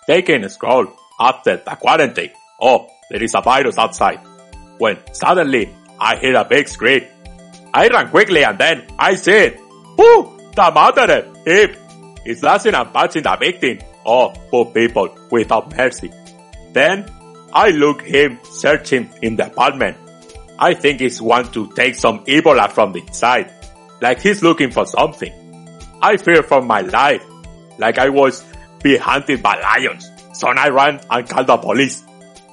taking 0.05 0.43
a 0.43 0.49
stroll 0.49 0.87
after 1.19 1.57
the 1.57 1.75
quarantine. 1.75 2.31
Oh, 2.61 2.87
there 3.09 3.23
is 3.23 3.33
a 3.35 3.41
virus 3.41 3.77
outside. 3.77 4.19
When 4.77 4.97
suddenly 5.11 5.69
I 5.99 6.17
hear 6.17 6.35
a 6.35 6.45
big 6.45 6.67
scream. 6.67 7.03
I 7.73 7.87
ran 7.87 8.09
quickly 8.09 8.43
and 8.43 8.59
then 8.59 8.83
I 8.99 9.15
see 9.15 9.31
it. 9.31 9.59
Woo! 9.97 10.37
The 10.55 10.71
murderer! 10.71 11.33
Him! 11.45 11.75
He's 12.23 12.39
slashing 12.39 12.75
and 12.75 12.93
punching 12.93 13.23
the 13.23 13.37
victim. 13.39 13.79
Oh, 14.05 14.33
poor 14.49 14.65
people 14.65 15.15
without 15.31 15.75
mercy. 15.75 16.11
Then 16.73 17.05
I 17.53 17.69
look 17.69 18.01
him 18.01 18.39
searching 18.43 19.09
in 19.21 19.35
the 19.35 19.47
apartment. 19.47 19.97
I 20.59 20.73
think 20.73 21.01
he's 21.01 21.21
want 21.21 21.53
to 21.53 21.67
take 21.75 21.95
some 21.95 22.25
Ebola 22.25 22.71
from 22.71 22.93
the 22.93 22.99
inside. 22.99 23.51
Like 24.01 24.21
he's 24.21 24.41
looking 24.43 24.71
for 24.71 24.85
something. 24.85 25.31
I 26.01 26.17
fear 26.17 26.43
for 26.43 26.61
my 26.61 26.81
life. 26.81 27.23
Like 27.77 27.97
I 27.97 28.09
was 28.09 28.43
being 28.81 28.99
hunted 28.99 29.41
by 29.41 29.59
lions. 29.59 30.09
So 30.33 30.47
I 30.47 30.69
ran 30.69 30.99
and 31.09 31.29
called 31.29 31.47
the 31.47 31.57
police. 31.57 32.03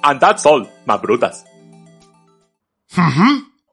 And 0.03 0.21
that's 0.21 0.47
all, 0.47 0.67
my 0.87 0.97
brutas. 0.97 1.45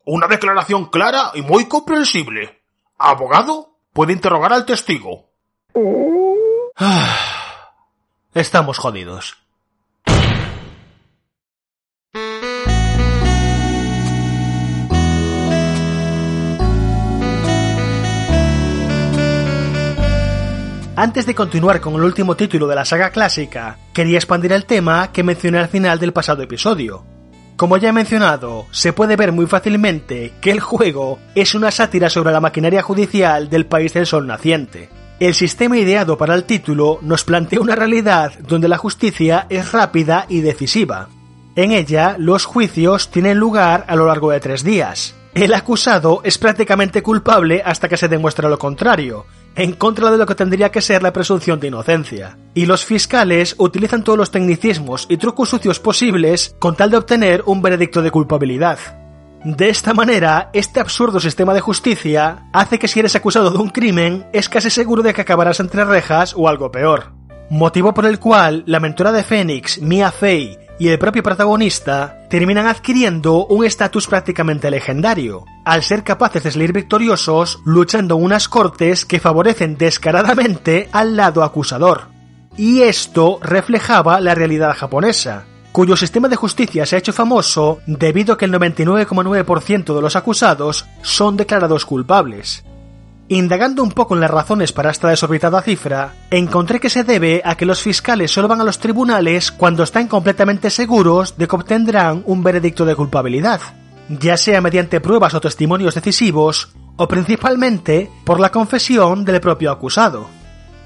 Una 0.05 0.27
declaración 0.27 0.89
clara 0.89 1.31
y 1.35 1.41
muy 1.41 1.65
comprensible. 1.65 2.49
Abogado, 2.97 3.75
puede 3.93 4.13
interrogar 4.13 4.53
al 4.53 4.65
testigo. 4.65 5.29
Estamos 8.37 8.77
jodidos. 8.77 9.35
Antes 20.95 21.25
de 21.25 21.33
continuar 21.33 21.81
con 21.81 21.95
el 21.95 22.03
último 22.03 22.35
título 22.35 22.67
de 22.67 22.75
la 22.75 22.85
saga 22.85 23.09
clásica, 23.09 23.79
quería 23.91 24.19
expandir 24.19 24.51
el 24.51 24.65
tema 24.65 25.11
que 25.11 25.23
mencioné 25.23 25.57
al 25.57 25.67
final 25.67 25.97
del 25.97 26.13
pasado 26.13 26.43
episodio. 26.43 27.03
Como 27.55 27.77
ya 27.77 27.89
he 27.89 27.93
mencionado, 27.93 28.67
se 28.69 28.93
puede 28.93 29.15
ver 29.15 29.31
muy 29.31 29.47
fácilmente 29.47 30.33
que 30.41 30.51
el 30.51 30.59
juego 30.59 31.17
es 31.33 31.55
una 31.55 31.71
sátira 31.71 32.11
sobre 32.11 32.33
la 32.33 32.39
maquinaria 32.39 32.83
judicial 32.83 33.49
del 33.49 33.65
país 33.65 33.93
del 33.93 34.05
sol 34.05 34.27
naciente. 34.27 34.89
El 35.19 35.33
sistema 35.33 35.79
ideado 35.79 36.15
para 36.15 36.35
el 36.35 36.43
título 36.43 36.99
nos 37.01 37.23
plantea 37.23 37.59
una 37.59 37.75
realidad 37.75 38.33
donde 38.47 38.67
la 38.67 38.77
justicia 38.77 39.47
es 39.49 39.71
rápida 39.71 40.27
y 40.29 40.41
decisiva. 40.41 41.09
En 41.55 41.71
ella, 41.71 42.17
los 42.19 42.45
juicios 42.45 43.09
tienen 43.09 43.39
lugar 43.39 43.83
a 43.87 43.95
lo 43.95 44.05
largo 44.05 44.29
de 44.29 44.39
tres 44.39 44.63
días. 44.63 45.15
El 45.33 45.55
acusado 45.55 46.21
es 46.23 46.37
prácticamente 46.37 47.01
culpable 47.01 47.63
hasta 47.65 47.89
que 47.89 47.97
se 47.97 48.07
demuestre 48.07 48.47
lo 48.47 48.59
contrario, 48.59 49.25
en 49.55 49.73
contra 49.73 50.11
de 50.11 50.19
lo 50.19 50.27
que 50.27 50.35
tendría 50.35 50.69
que 50.69 50.81
ser 50.81 51.01
la 51.01 51.13
presunción 51.13 51.59
de 51.59 51.69
inocencia. 51.69 52.37
Y 52.53 52.67
los 52.67 52.85
fiscales 52.85 53.55
utilizan 53.57 54.03
todos 54.03 54.19
los 54.19 54.29
tecnicismos 54.29 55.07
y 55.09 55.17
trucos 55.17 55.49
sucios 55.49 55.79
posibles 55.79 56.55
con 56.59 56.75
tal 56.75 56.91
de 56.91 56.97
obtener 56.97 57.41
un 57.47 57.63
veredicto 57.63 58.03
de 58.03 58.11
culpabilidad. 58.11 58.77
De 59.47 59.69
esta 59.69 59.93
manera, 59.93 60.49
este 60.51 60.81
absurdo 60.81 61.21
sistema 61.21 61.53
de 61.53 61.61
justicia 61.61 62.49
hace 62.51 62.77
que 62.77 62.89
si 62.89 62.99
eres 62.99 63.15
acusado 63.15 63.49
de 63.49 63.57
un 63.57 63.69
crimen, 63.69 64.27
es 64.33 64.49
casi 64.49 64.69
seguro 64.69 65.01
de 65.03 65.13
que 65.13 65.21
acabarás 65.21 65.61
entre 65.61 65.85
rejas 65.85 66.33
o 66.35 66.49
algo 66.49 66.69
peor. 66.69 67.13
Motivo 67.49 67.93
por 67.93 68.05
el 68.05 68.19
cual 68.19 68.63
la 68.65 68.81
mentora 68.81 69.13
de 69.13 69.23
Fénix, 69.23 69.81
Mia 69.81 70.11
Fey, 70.11 70.59
y 70.79 70.89
el 70.89 70.99
propio 70.99 71.23
protagonista 71.23 72.27
terminan 72.29 72.67
adquiriendo 72.67 73.45
un 73.45 73.63
estatus 73.63 74.07
prácticamente 74.07 74.69
legendario, 74.69 75.45
al 75.63 75.81
ser 75.81 76.03
capaces 76.03 76.43
de 76.43 76.51
salir 76.51 76.73
victoriosos 76.73 77.61
luchando 77.63 78.17
en 78.17 78.25
unas 78.25 78.49
cortes 78.49 79.05
que 79.05 79.21
favorecen 79.21 79.77
descaradamente 79.77 80.89
al 80.91 81.15
lado 81.15 81.41
acusador. 81.41 82.09
Y 82.57 82.81
esto 82.81 83.39
reflejaba 83.41 84.19
la 84.19 84.35
realidad 84.35 84.75
japonesa, 84.75 85.45
cuyo 85.77 85.95
sistema 85.95 86.27
de 86.27 86.35
justicia 86.35 86.87
se 86.87 86.95
ha 86.95 86.99
hecho 86.99 87.13
famoso 87.13 87.81
debido 87.85 88.33
a 88.33 88.37
que 88.39 88.45
el 88.45 88.51
99,9% 88.51 89.93
de 89.93 90.01
los 90.01 90.15
acusados 90.15 90.87
son 91.03 91.37
declarados 91.37 91.85
culpables. 91.85 92.65
Indagando 93.27 93.83
un 93.83 93.91
poco 93.91 94.15
en 94.15 94.21
las 94.21 94.31
razones 94.31 94.73
para 94.73 94.89
esta 94.89 95.09
desorbitada 95.09 95.61
cifra, 95.61 96.15
encontré 96.31 96.79
que 96.79 96.89
se 96.89 97.03
debe 97.03 97.43
a 97.45 97.53
que 97.53 97.67
los 97.67 97.79
fiscales 97.79 98.31
solo 98.31 98.47
van 98.47 98.59
a 98.59 98.63
los 98.63 98.79
tribunales 98.79 99.51
cuando 99.51 99.83
están 99.83 100.07
completamente 100.07 100.71
seguros 100.71 101.37
de 101.37 101.47
que 101.47 101.55
obtendrán 101.55 102.23
un 102.25 102.41
veredicto 102.41 102.83
de 102.83 102.95
culpabilidad, 102.95 103.61
ya 104.09 104.35
sea 104.35 104.61
mediante 104.61 104.99
pruebas 104.99 105.35
o 105.35 105.41
testimonios 105.41 105.93
decisivos, 105.93 106.69
o 106.95 107.07
principalmente 107.07 108.09
por 108.25 108.39
la 108.39 108.49
confesión 108.49 109.23
del 109.25 109.39
propio 109.39 109.69
acusado. 109.69 110.25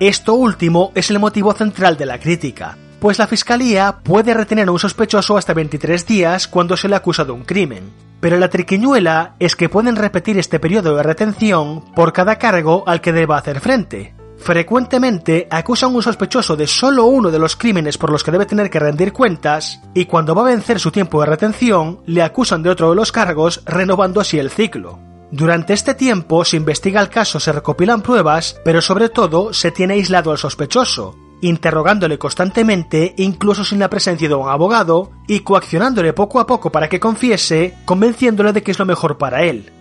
Esto 0.01 0.33
último 0.33 0.91
es 0.95 1.09
el 1.11 1.19
motivo 1.19 1.53
central 1.53 1.95
de 1.95 2.07
la 2.07 2.19
crítica, 2.19 2.75
pues 3.01 3.17
la 3.17 3.25
Fiscalía 3.25 3.97
puede 4.03 4.35
retener 4.35 4.67
a 4.67 4.71
un 4.71 4.77
sospechoso 4.77 5.35
hasta 5.35 5.55
23 5.55 6.05
días 6.05 6.47
cuando 6.47 6.77
se 6.77 6.87
le 6.87 6.95
acusa 6.95 7.25
de 7.25 7.31
un 7.31 7.43
crimen. 7.43 7.91
Pero 8.19 8.37
la 8.37 8.47
triquiñuela 8.47 9.33
es 9.39 9.55
que 9.55 9.69
pueden 9.69 9.95
repetir 9.95 10.37
este 10.37 10.59
periodo 10.59 10.95
de 10.95 11.01
retención 11.01 11.83
por 11.95 12.13
cada 12.13 12.37
cargo 12.37 12.83
al 12.85 13.01
que 13.01 13.11
deba 13.11 13.39
hacer 13.39 13.59
frente. 13.59 14.13
Frecuentemente 14.37 15.47
acusan 15.49 15.91
a 15.91 15.95
un 15.95 16.03
sospechoso 16.03 16.55
de 16.55 16.67
solo 16.67 17.05
uno 17.05 17.31
de 17.31 17.39
los 17.39 17.55
crímenes 17.55 17.97
por 17.97 18.11
los 18.11 18.23
que 18.23 18.31
debe 18.31 18.45
tener 18.45 18.69
que 18.69 18.79
rendir 18.79 19.13
cuentas, 19.13 19.81
y 19.95 20.05
cuando 20.05 20.35
va 20.35 20.43
a 20.43 20.51
vencer 20.51 20.79
su 20.79 20.91
tiempo 20.91 21.21
de 21.21 21.25
retención, 21.25 22.01
le 22.05 22.21
acusan 22.21 22.61
de 22.61 22.69
otro 22.69 22.91
de 22.91 22.95
los 22.95 23.11
cargos, 23.11 23.63
renovando 23.65 24.21
así 24.21 24.37
el 24.37 24.51
ciclo. 24.51 24.99
Durante 25.31 25.73
este 25.73 25.95
tiempo 25.95 26.45
se 26.45 26.57
investiga 26.57 27.01
el 27.01 27.09
caso, 27.09 27.39
se 27.39 27.51
recopilan 27.51 28.01
pruebas, 28.01 28.59
pero 28.63 28.81
sobre 28.81 29.09
todo 29.09 29.53
se 29.53 29.71
tiene 29.71 29.93
aislado 29.93 30.31
al 30.31 30.37
sospechoso, 30.37 31.15
interrogándole 31.41 32.17
constantemente 32.17 33.13
incluso 33.17 33.63
sin 33.63 33.79
la 33.79 33.89
presencia 33.89 34.27
de 34.27 34.35
un 34.35 34.49
abogado 34.49 35.11
y 35.27 35.41
coaccionándole 35.41 36.13
poco 36.13 36.39
a 36.39 36.47
poco 36.47 36.71
para 36.71 36.89
que 36.89 36.99
confiese, 36.99 37.75
convenciéndole 37.85 38.53
de 38.53 38.63
que 38.63 38.71
es 38.71 38.79
lo 38.79 38.85
mejor 38.85 39.17
para 39.17 39.43
él. 39.43 39.71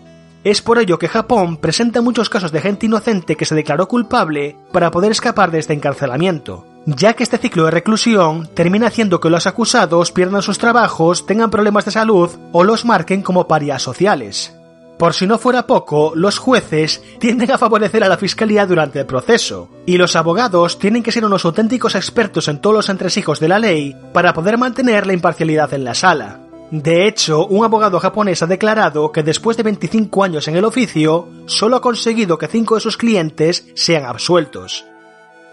Es 0.42 0.62
por 0.62 0.78
ello 0.78 0.98
que 0.98 1.08
Japón 1.08 1.58
presenta 1.58 2.00
muchos 2.00 2.30
casos 2.30 2.50
de 2.50 2.62
gente 2.62 2.86
inocente 2.86 3.36
que 3.36 3.44
se 3.44 3.54
declaró 3.54 3.88
culpable 3.88 4.56
para 4.72 4.90
poder 4.90 5.12
escapar 5.12 5.50
de 5.50 5.58
este 5.58 5.74
encarcelamiento, 5.74 6.66
ya 6.86 7.12
que 7.12 7.22
este 7.22 7.36
ciclo 7.36 7.66
de 7.66 7.72
reclusión 7.72 8.48
termina 8.54 8.86
haciendo 8.86 9.20
que 9.20 9.28
los 9.28 9.46
acusados 9.46 10.12
pierdan 10.12 10.40
sus 10.40 10.58
trabajos, 10.58 11.26
tengan 11.26 11.50
problemas 11.50 11.84
de 11.84 11.90
salud 11.90 12.30
o 12.52 12.64
los 12.64 12.86
marquen 12.86 13.22
como 13.22 13.48
parias 13.48 13.82
sociales. 13.82 14.56
Por 15.00 15.14
si 15.14 15.26
no 15.26 15.38
fuera 15.38 15.66
poco, 15.66 16.12
los 16.14 16.36
jueces 16.36 17.02
tienden 17.18 17.50
a 17.52 17.56
favorecer 17.56 18.04
a 18.04 18.08
la 18.08 18.18
fiscalía 18.18 18.66
durante 18.66 19.00
el 19.00 19.06
proceso, 19.06 19.70
y 19.86 19.96
los 19.96 20.14
abogados 20.14 20.78
tienen 20.78 21.02
que 21.02 21.10
ser 21.10 21.24
unos 21.24 21.46
auténticos 21.46 21.94
expertos 21.94 22.48
en 22.48 22.60
todos 22.60 22.76
los 22.76 22.88
entresijos 22.90 23.40
de 23.40 23.48
la 23.48 23.58
ley 23.58 23.96
para 24.12 24.34
poder 24.34 24.58
mantener 24.58 25.06
la 25.06 25.14
imparcialidad 25.14 25.72
en 25.72 25.84
la 25.84 25.94
sala. 25.94 26.40
De 26.70 27.08
hecho, 27.08 27.46
un 27.46 27.64
abogado 27.64 27.98
japonés 27.98 28.42
ha 28.42 28.46
declarado 28.46 29.10
que 29.10 29.22
después 29.22 29.56
de 29.56 29.62
25 29.62 30.22
años 30.22 30.48
en 30.48 30.56
el 30.56 30.66
oficio, 30.66 31.28
solo 31.46 31.76
ha 31.76 31.80
conseguido 31.80 32.36
que 32.36 32.48
5 32.48 32.74
de 32.74 32.80
sus 32.82 32.98
clientes 32.98 33.68
sean 33.74 34.04
absueltos. 34.04 34.84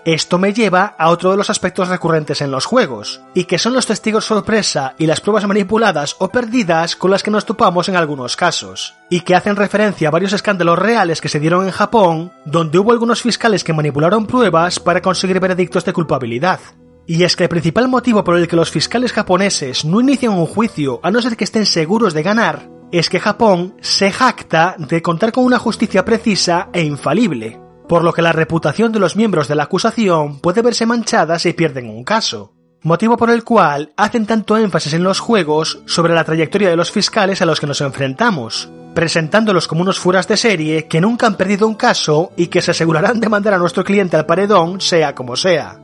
Esto 0.05 0.37
me 0.37 0.53
lleva 0.53 0.95
a 0.97 1.09
otro 1.09 1.31
de 1.31 1.37
los 1.37 1.49
aspectos 1.49 1.89
recurrentes 1.89 2.41
en 2.41 2.49
los 2.49 2.65
juegos, 2.65 3.21
y 3.33 3.43
que 3.43 3.57
son 3.57 3.73
los 3.73 3.85
testigos 3.85 4.25
sorpresa 4.25 4.95
y 4.97 5.05
las 5.05 5.19
pruebas 5.19 5.45
manipuladas 5.47 6.15
o 6.19 6.29
perdidas 6.29 6.95
con 6.95 7.11
las 7.11 7.23
que 7.23 7.31
nos 7.31 7.45
topamos 7.45 7.89
en 7.89 7.97
algunos 7.97 8.37
casos, 8.37 8.95
y 9.09 9.21
que 9.21 9.35
hacen 9.35 9.57
referencia 9.57 10.07
a 10.07 10.11
varios 10.11 10.31
escándalos 10.33 10.79
reales 10.79 11.19
que 11.19 11.29
se 11.29 11.39
dieron 11.39 11.65
en 11.65 11.71
Japón, 11.71 12.31
donde 12.45 12.79
hubo 12.79 12.93
algunos 12.93 13.21
fiscales 13.21 13.63
que 13.63 13.73
manipularon 13.73 14.25
pruebas 14.27 14.79
para 14.79 15.01
conseguir 15.01 15.39
veredictos 15.39 15.83
de 15.83 15.93
culpabilidad. 15.93 16.59
Y 17.05 17.23
es 17.23 17.35
que 17.35 17.43
el 17.43 17.49
principal 17.49 17.87
motivo 17.87 18.23
por 18.23 18.37
el 18.37 18.47
que 18.47 18.55
los 18.55 18.71
fiscales 18.71 19.13
japoneses 19.13 19.85
no 19.85 20.01
inician 20.01 20.33
un 20.33 20.45
juicio 20.45 20.99
a 21.03 21.11
no 21.11 21.21
ser 21.21 21.37
que 21.37 21.45
estén 21.45 21.65
seguros 21.65 22.13
de 22.13 22.23
ganar, 22.23 22.69
es 22.91 23.09
que 23.09 23.19
Japón 23.19 23.75
se 23.81 24.11
jacta 24.11 24.75
de 24.77 25.01
contar 25.01 25.31
con 25.31 25.43
una 25.43 25.59
justicia 25.59 26.05
precisa 26.05 26.69
e 26.71 26.83
infalible, 26.83 27.59
por 27.87 28.03
lo 28.03 28.13
que 28.13 28.21
la 28.21 28.31
reputación 28.31 28.91
de 28.91 28.99
los 28.99 29.15
miembros 29.15 29.47
de 29.47 29.55
la 29.55 29.63
acusación 29.63 30.39
puede 30.39 30.61
verse 30.61 30.85
manchada 30.85 31.39
si 31.39 31.53
pierden 31.53 31.89
un 31.89 32.03
caso, 32.03 32.53
motivo 32.81 33.17
por 33.17 33.29
el 33.29 33.43
cual 33.43 33.93
hacen 33.97 34.25
tanto 34.25 34.57
énfasis 34.57 34.93
en 34.93 35.03
los 35.03 35.19
juegos 35.19 35.81
sobre 35.85 36.13
la 36.13 36.23
trayectoria 36.23 36.69
de 36.69 36.75
los 36.75 36.91
fiscales 36.91 37.41
a 37.41 37.45
los 37.45 37.59
que 37.59 37.67
nos 37.67 37.81
enfrentamos, 37.81 38.69
presentándolos 38.93 39.67
como 39.67 39.81
unos 39.81 39.99
furas 39.99 40.27
de 40.27 40.37
serie 40.37 40.87
que 40.87 41.01
nunca 41.01 41.27
han 41.27 41.37
perdido 41.37 41.67
un 41.67 41.75
caso 41.75 42.31
y 42.35 42.47
que 42.47 42.61
se 42.61 42.71
asegurarán 42.71 43.19
de 43.19 43.29
mandar 43.29 43.53
a 43.53 43.57
nuestro 43.57 43.83
cliente 43.83 44.17
al 44.17 44.25
paredón 44.25 44.81
sea 44.81 45.15
como 45.15 45.35
sea. 45.35 45.79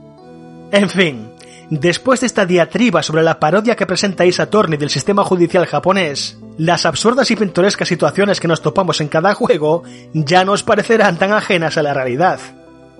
En 0.72 0.90
fin, 0.90 1.34
Después 1.70 2.20
de 2.20 2.26
esta 2.26 2.44
diatriba 2.44 3.02
sobre 3.02 3.22
la 3.22 3.40
parodia 3.40 3.74
que 3.74 3.86
presenta 3.86 4.26
Isa 4.26 4.46
Torni 4.46 4.76
del 4.76 4.90
sistema 4.90 5.24
judicial 5.24 5.64
japonés, 5.66 6.38
las 6.58 6.86
absurdas 6.86 7.30
y 7.30 7.36
pintorescas 7.36 7.88
situaciones 7.88 8.40
que 8.40 8.48
nos 8.48 8.62
topamos 8.62 9.00
en 9.00 9.08
cada 9.08 9.34
juego 9.34 9.82
ya 10.12 10.44
nos 10.44 10.62
parecerán 10.62 11.18
tan 11.18 11.32
ajenas 11.32 11.76
a 11.76 11.82
la 11.82 11.94
realidad. 11.94 12.38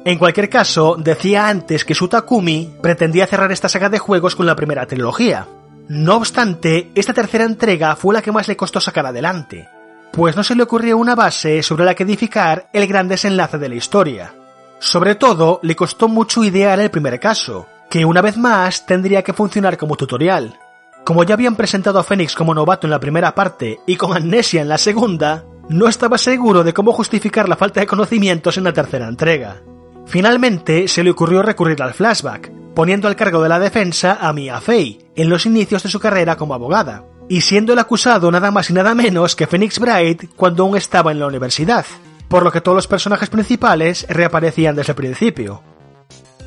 En 0.04 0.18
cualquier 0.18 0.50
caso, 0.50 0.96
decía 0.98 1.48
antes 1.48 1.84
que 1.84 1.94
Sutakumi 1.94 2.74
pretendía 2.82 3.26
cerrar 3.26 3.52
esta 3.52 3.68
saga 3.68 3.88
de 3.88 3.98
juegos 3.98 4.34
con 4.34 4.44
la 4.44 4.56
primera 4.56 4.86
trilogía. 4.86 5.46
No 5.88 6.16
obstante, 6.16 6.90
esta 6.94 7.14
tercera 7.14 7.44
entrega 7.44 7.96
fue 7.96 8.14
la 8.14 8.22
que 8.22 8.32
más 8.32 8.48
le 8.48 8.56
costó 8.56 8.80
sacar 8.80 9.06
adelante, 9.06 9.68
pues 10.12 10.36
no 10.36 10.42
se 10.42 10.54
le 10.54 10.62
ocurrió 10.62 10.98
una 10.98 11.14
base 11.14 11.62
sobre 11.62 11.84
la 11.84 11.94
que 11.94 12.02
edificar 12.02 12.68
el 12.72 12.86
gran 12.86 13.08
desenlace 13.08 13.58
de 13.58 13.68
la 13.68 13.74
historia. 13.76 14.34
Sobre 14.78 15.14
todo, 15.14 15.60
le 15.62 15.76
costó 15.76 16.08
mucho 16.08 16.44
idear 16.44 16.78
el 16.80 16.90
primer 16.90 17.18
caso, 17.18 17.66
que 17.88 18.04
una 18.04 18.20
vez 18.20 18.36
más 18.36 18.86
tendría 18.86 19.22
que 19.22 19.32
funcionar 19.32 19.76
como 19.76 19.96
tutorial. 19.96 20.58
Como 21.04 21.22
ya 21.22 21.34
habían 21.34 21.54
presentado 21.54 21.98
a 21.98 22.04
Fénix 22.04 22.34
como 22.34 22.54
novato 22.54 22.86
en 22.86 22.90
la 22.90 22.98
primera 22.98 23.34
parte 23.34 23.78
y 23.86 23.96
con 23.96 24.16
Amnesia 24.16 24.62
en 24.62 24.68
la 24.68 24.78
segunda, 24.78 25.44
no 25.68 25.86
estaba 25.86 26.16
seguro 26.16 26.64
de 26.64 26.72
cómo 26.72 26.92
justificar 26.92 27.46
la 27.46 27.56
falta 27.56 27.80
de 27.80 27.86
conocimientos 27.86 28.56
en 28.56 28.64
la 28.64 28.72
tercera 28.72 29.06
entrega. 29.06 29.60
Finalmente 30.06 30.88
se 30.88 31.04
le 31.04 31.10
ocurrió 31.10 31.42
recurrir 31.42 31.82
al 31.82 31.92
flashback, 31.92 32.50
poniendo 32.74 33.06
al 33.06 33.16
cargo 33.16 33.42
de 33.42 33.50
la 33.50 33.58
defensa 33.58 34.16
a 34.18 34.32
Mia 34.32 34.62
Fey, 34.62 34.98
en 35.14 35.28
los 35.28 35.44
inicios 35.44 35.82
de 35.82 35.90
su 35.90 36.00
carrera 36.00 36.36
como 36.36 36.54
abogada, 36.54 37.04
y 37.28 37.42
siendo 37.42 37.74
el 37.74 37.78
acusado 37.78 38.30
nada 38.30 38.50
más 38.50 38.70
y 38.70 38.72
nada 38.72 38.94
menos 38.94 39.36
que 39.36 39.46
Phoenix 39.46 39.78
Bright 39.78 40.30
cuando 40.36 40.62
aún 40.62 40.76
estaba 40.76 41.12
en 41.12 41.18
la 41.18 41.26
universidad, 41.26 41.84
por 42.28 42.44
lo 42.44 42.50
que 42.50 42.62
todos 42.62 42.76
los 42.76 42.86
personajes 42.86 43.28
principales 43.28 44.06
reaparecían 44.08 44.74
desde 44.74 44.92
el 44.92 44.96
principio. 44.96 45.62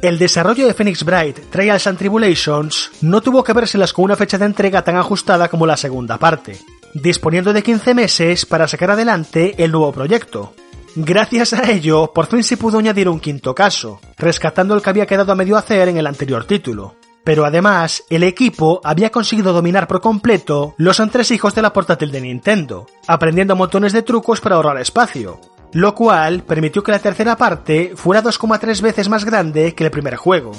El 0.01 0.19
desarrollo 0.19 0.67
de 0.67 0.75
Phoenix 0.75 1.03
Bright 1.03 1.49
Trials 1.49 1.87
and 1.87 1.97
Tribulations 1.97 2.91
no 3.01 3.19
tuvo 3.21 3.43
que 3.43 3.53
verselas 3.53 3.93
con 3.93 4.05
una 4.05 4.15
fecha 4.15 4.37
de 4.37 4.45
entrega 4.45 4.83
tan 4.83 4.95
ajustada 4.95 5.49
como 5.49 5.65
la 5.65 5.75
segunda 5.75 6.19
parte, 6.19 6.59
disponiendo 6.93 7.51
de 7.51 7.63
15 7.63 7.95
meses 7.95 8.45
para 8.45 8.67
sacar 8.67 8.91
adelante 8.91 9.55
el 9.57 9.71
nuevo 9.71 9.91
proyecto. 9.91 10.53
Gracias 10.95 11.53
a 11.53 11.71
ello, 11.71 12.11
por 12.13 12.27
fin 12.27 12.43
se 12.43 12.57
pudo 12.57 12.77
añadir 12.77 13.09
un 13.09 13.19
quinto 13.19 13.55
caso, 13.55 13.99
rescatando 14.17 14.75
el 14.75 14.83
que 14.83 14.89
había 14.91 15.07
quedado 15.07 15.31
a 15.31 15.35
medio 15.35 15.57
hacer 15.57 15.89
en 15.89 15.97
el 15.97 16.05
anterior 16.05 16.45
título. 16.45 16.95
Pero 17.23 17.43
además, 17.43 18.03
el 18.11 18.21
equipo 18.21 18.79
había 18.83 19.09
conseguido 19.09 19.51
dominar 19.51 19.87
por 19.87 19.99
completo 19.99 20.75
los 20.77 20.99
entresijos 20.99 21.55
de 21.55 21.63
la 21.63 21.73
portátil 21.73 22.11
de 22.11 22.21
Nintendo, 22.21 22.85
aprendiendo 23.07 23.55
montones 23.55 23.93
de 23.93 24.03
trucos 24.03 24.41
para 24.41 24.55
ahorrar 24.57 24.79
espacio, 24.79 25.41
lo 25.77 25.93
cual 25.93 26.41
permitió 26.41 26.81
que 26.81 26.91
la 26.91 26.97
tercera 26.97 27.37
parte 27.37 27.93
fuera 27.95 28.23
2,3 28.23 28.81
veces 28.81 29.09
más 29.09 29.23
grande 29.23 29.75
que 29.75 29.83
el 29.83 29.91
primer 29.91 30.15
juego. 30.15 30.51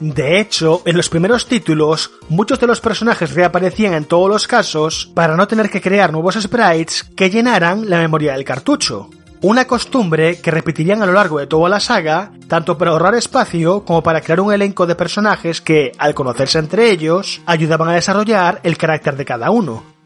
De 0.00 0.38
hecho, 0.38 0.82
en 0.84 0.98
los 0.98 1.08
primeros 1.08 1.46
títulos, 1.46 2.10
muchos 2.28 2.60
de 2.60 2.66
los 2.66 2.82
personajes 2.82 3.32
reaparecían 3.32 3.94
en 3.94 4.04
todos 4.04 4.28
los 4.28 4.46
casos 4.46 5.10
para 5.14 5.34
no 5.34 5.48
tener 5.48 5.70
que 5.70 5.80
crear 5.80 6.12
nuevos 6.12 6.34
sprites 6.34 7.04
que 7.16 7.30
llenaran 7.30 7.88
la 7.88 8.00
memoria 8.00 8.34
del 8.34 8.44
cartucho. 8.44 9.08
Una 9.40 9.66
costumbre 9.66 10.42
que 10.42 10.50
repetirían 10.50 11.02
a 11.02 11.06
lo 11.06 11.14
largo 11.14 11.38
de 11.38 11.46
toda 11.46 11.70
la 11.70 11.80
saga, 11.80 12.32
tanto 12.46 12.76
para 12.76 12.90
ahorrar 12.90 13.14
espacio 13.14 13.82
como 13.82 14.02
para 14.02 14.20
crear 14.20 14.40
un 14.40 14.52
elenco 14.52 14.86
de 14.86 14.94
personajes 14.94 15.62
que, 15.62 15.92
al 15.96 16.14
conocerse 16.14 16.58
entre 16.58 16.90
ellos, 16.90 17.40
ayudaban 17.46 17.88
a 17.88 17.94
desarrollar 17.94 18.60
el 18.62 18.76
carácter 18.76 19.16
de 19.16 19.24
cada 19.24 19.50
uno. 19.50 19.96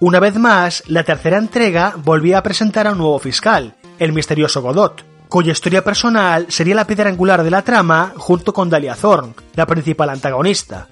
Una 0.00 0.20
vez 0.20 0.36
más, 0.36 0.84
la 0.86 1.02
tercera 1.02 1.38
entrega 1.38 1.94
volvía 1.96 2.38
a 2.38 2.42
presentar 2.44 2.86
a 2.86 2.92
un 2.92 2.98
nuevo 2.98 3.18
fiscal, 3.18 3.74
el 3.98 4.12
misterioso 4.12 4.62
Godot, 4.62 5.04
cuya 5.28 5.52
historia 5.52 5.84
personal 5.84 6.46
sería 6.48 6.74
la 6.74 6.86
piedra 6.86 7.10
angular 7.10 7.42
de 7.42 7.50
la 7.50 7.62
trama 7.62 8.12
junto 8.16 8.52
con 8.52 8.70
Dalia 8.70 8.94
Thorn, 8.94 9.34
la 9.54 9.66
principal 9.66 10.10
antagonista. 10.10 10.88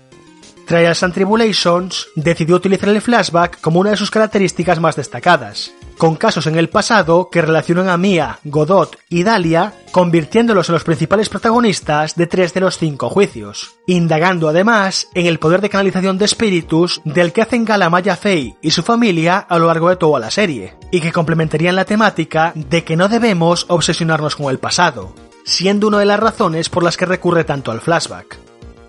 Trials 0.67 1.03
and 1.03 1.15
Tribulations 1.15 2.09
decidió 2.17 2.57
utilizar 2.57 2.89
el 2.89 3.01
flashback 3.01 3.61
como 3.61 3.81
una 3.81 3.91
de 3.91 3.97
sus 3.97 4.11
características 4.11 4.81
más 4.81 4.97
destacadas, 4.97 5.73
con 5.97 6.17
casos 6.17 6.47
en 6.47 6.57
el 6.57 6.69
pasado 6.69 7.31
que 7.31 7.43
relacionan 7.43 7.89
a 7.89 7.97
Mia, 7.97 8.39
Godot 8.45 8.99
y 9.09 9.23
Dalia, 9.23 9.75
convirtiéndolos 9.93 10.69
en 10.69 10.75
los 10.75 10.85
principales 10.85 11.29
protagonistas 11.29 12.15
de 12.17 12.27
tres 12.27 12.53
de 12.55 12.61
los 12.61 12.79
cinco 12.79 13.09
juicios, 13.09 13.77
indagando 13.87 14.49
además 14.49 15.09
en 15.15 15.27
el 15.27 15.39
poder 15.39 15.61
de 15.61 15.71
canalización 15.71 16.19
de 16.19 16.27
espíritus 16.27 17.01
del 17.05 17.33
que 17.33 17.43
hacen 17.43 17.65
gala 17.65 17.91
Maya 17.91 18.17
Fey 18.17 18.57
y 18.61 18.71
su 18.71 18.83
familia 18.83 19.39
a 19.39 19.59
lo 19.59 19.67
largo 19.67 19.89
de 19.89 19.97
toda 19.97 20.21
la 20.21 20.31
serie, 20.31 20.75
y 20.91 21.01
que 21.01 21.13
complementarían 21.13 21.77
la 21.77 21.85
temática 21.85 22.53
de 22.55 22.85
que 22.85 22.97
no 22.97 23.09
debemos 23.09 23.67
obsesionarnos 23.69 24.37
con 24.37 24.51
el 24.51 24.59
pasado, 24.59 25.15
siendo 25.45 25.89
una 25.89 25.99
de 25.99 26.07
las 26.07 26.21
razones 26.21 26.69
por 26.69 26.83
las 26.83 26.97
que 26.97 27.07
recurre 27.07 27.45
tanto 27.45 27.71
al 27.71 27.81
flashback. 27.81 28.39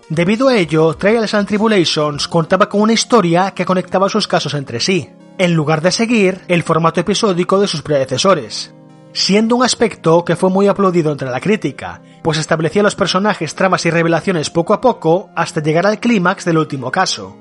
Debido 0.09 0.47
a 0.47 0.55
ello, 0.55 0.93
Trials 0.93 1.33
and 1.33 1.47
Tribulations 1.47 2.27
contaba 2.27 2.69
con 2.69 2.81
una 2.81 2.93
historia 2.93 3.51
que 3.51 3.65
conectaba 3.65 4.07
sus 4.07 4.25
casos 4.25 4.53
entre 4.53 4.79
sí, 4.79 5.09
en 5.37 5.53
lugar 5.53 5.81
de 5.81 5.91
seguir 5.91 6.41
el 6.47 6.63
formato 6.63 6.99
episódico 6.99 7.59
de 7.59 7.67
sus 7.67 7.81
predecesores, 7.81 8.73
siendo 9.13 9.55
un 9.55 9.63
aspecto 9.63 10.23
que 10.25 10.35
fue 10.35 10.49
muy 10.49 10.67
aplaudido 10.67 11.11
entre 11.11 11.29
la 11.29 11.39
crítica, 11.39 12.01
pues 12.23 12.37
establecía 12.37 12.83
los 12.83 12.95
personajes, 12.95 13.55
tramas 13.55 13.85
y 13.85 13.89
revelaciones 13.89 14.49
poco 14.49 14.73
a 14.73 14.81
poco 14.81 15.29
hasta 15.35 15.61
llegar 15.61 15.85
al 15.85 15.99
clímax 15.99 16.45
del 16.45 16.57
último 16.57 16.91
caso. 16.91 17.35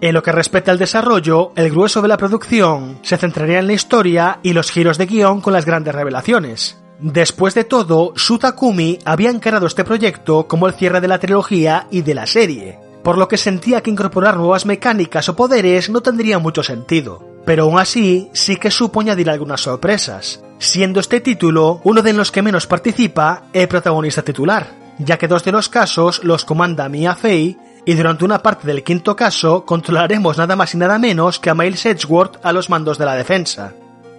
En 0.00 0.12
lo 0.12 0.22
que 0.22 0.32
respecta 0.32 0.70
al 0.70 0.78
desarrollo, 0.78 1.52
el 1.56 1.70
grueso 1.70 2.02
de 2.02 2.08
la 2.08 2.18
producción 2.18 2.98
se 3.02 3.16
centraría 3.16 3.60
en 3.60 3.66
la 3.66 3.72
historia 3.72 4.40
y 4.42 4.52
los 4.52 4.70
giros 4.70 4.98
de 4.98 5.06
guion 5.06 5.40
con 5.40 5.52
las 5.52 5.64
grandes 5.64 5.94
revelaciones, 5.94 6.78
Después 6.98 7.54
de 7.54 7.64
todo, 7.64 8.14
Shu 8.16 8.38
Takumi 8.38 8.98
había 9.04 9.28
encarado 9.28 9.66
este 9.66 9.84
proyecto 9.84 10.48
como 10.48 10.66
el 10.66 10.74
cierre 10.74 11.02
de 11.02 11.08
la 11.08 11.18
trilogía 11.18 11.86
y 11.90 12.00
de 12.00 12.14
la 12.14 12.26
serie, 12.26 12.78
por 13.06 13.18
lo 13.18 13.28
que 13.28 13.36
sentía 13.36 13.84
que 13.84 13.90
incorporar 13.92 14.36
nuevas 14.36 14.66
mecánicas 14.66 15.28
o 15.28 15.36
poderes 15.36 15.88
no 15.90 16.00
tendría 16.00 16.40
mucho 16.40 16.64
sentido. 16.64 17.22
Pero 17.44 17.62
aún 17.62 17.78
así, 17.78 18.28
sí 18.32 18.56
que 18.56 18.68
supo 18.68 19.00
añadir 19.00 19.30
algunas 19.30 19.60
sorpresas, 19.60 20.42
siendo 20.58 20.98
este 20.98 21.20
título 21.20 21.80
uno 21.84 22.02
de 22.02 22.12
los 22.12 22.32
que 22.32 22.42
menos 22.42 22.66
participa 22.66 23.44
el 23.52 23.68
protagonista 23.68 24.22
titular, 24.22 24.72
ya 24.98 25.18
que 25.18 25.28
dos 25.28 25.44
de 25.44 25.52
los 25.52 25.68
casos 25.68 26.24
los 26.24 26.44
comanda 26.44 26.88
Mia 26.88 27.14
Fey 27.14 27.56
y 27.84 27.94
durante 27.94 28.24
una 28.24 28.42
parte 28.42 28.66
del 28.66 28.82
quinto 28.82 29.14
caso 29.14 29.64
controlaremos 29.64 30.36
nada 30.36 30.56
más 30.56 30.74
y 30.74 30.78
nada 30.78 30.98
menos 30.98 31.38
que 31.38 31.50
a 31.50 31.54
Miles 31.54 31.86
Edgeworth 31.86 32.44
a 32.44 32.52
los 32.52 32.70
mandos 32.70 32.98
de 32.98 33.04
la 33.04 33.14
defensa. 33.14 33.72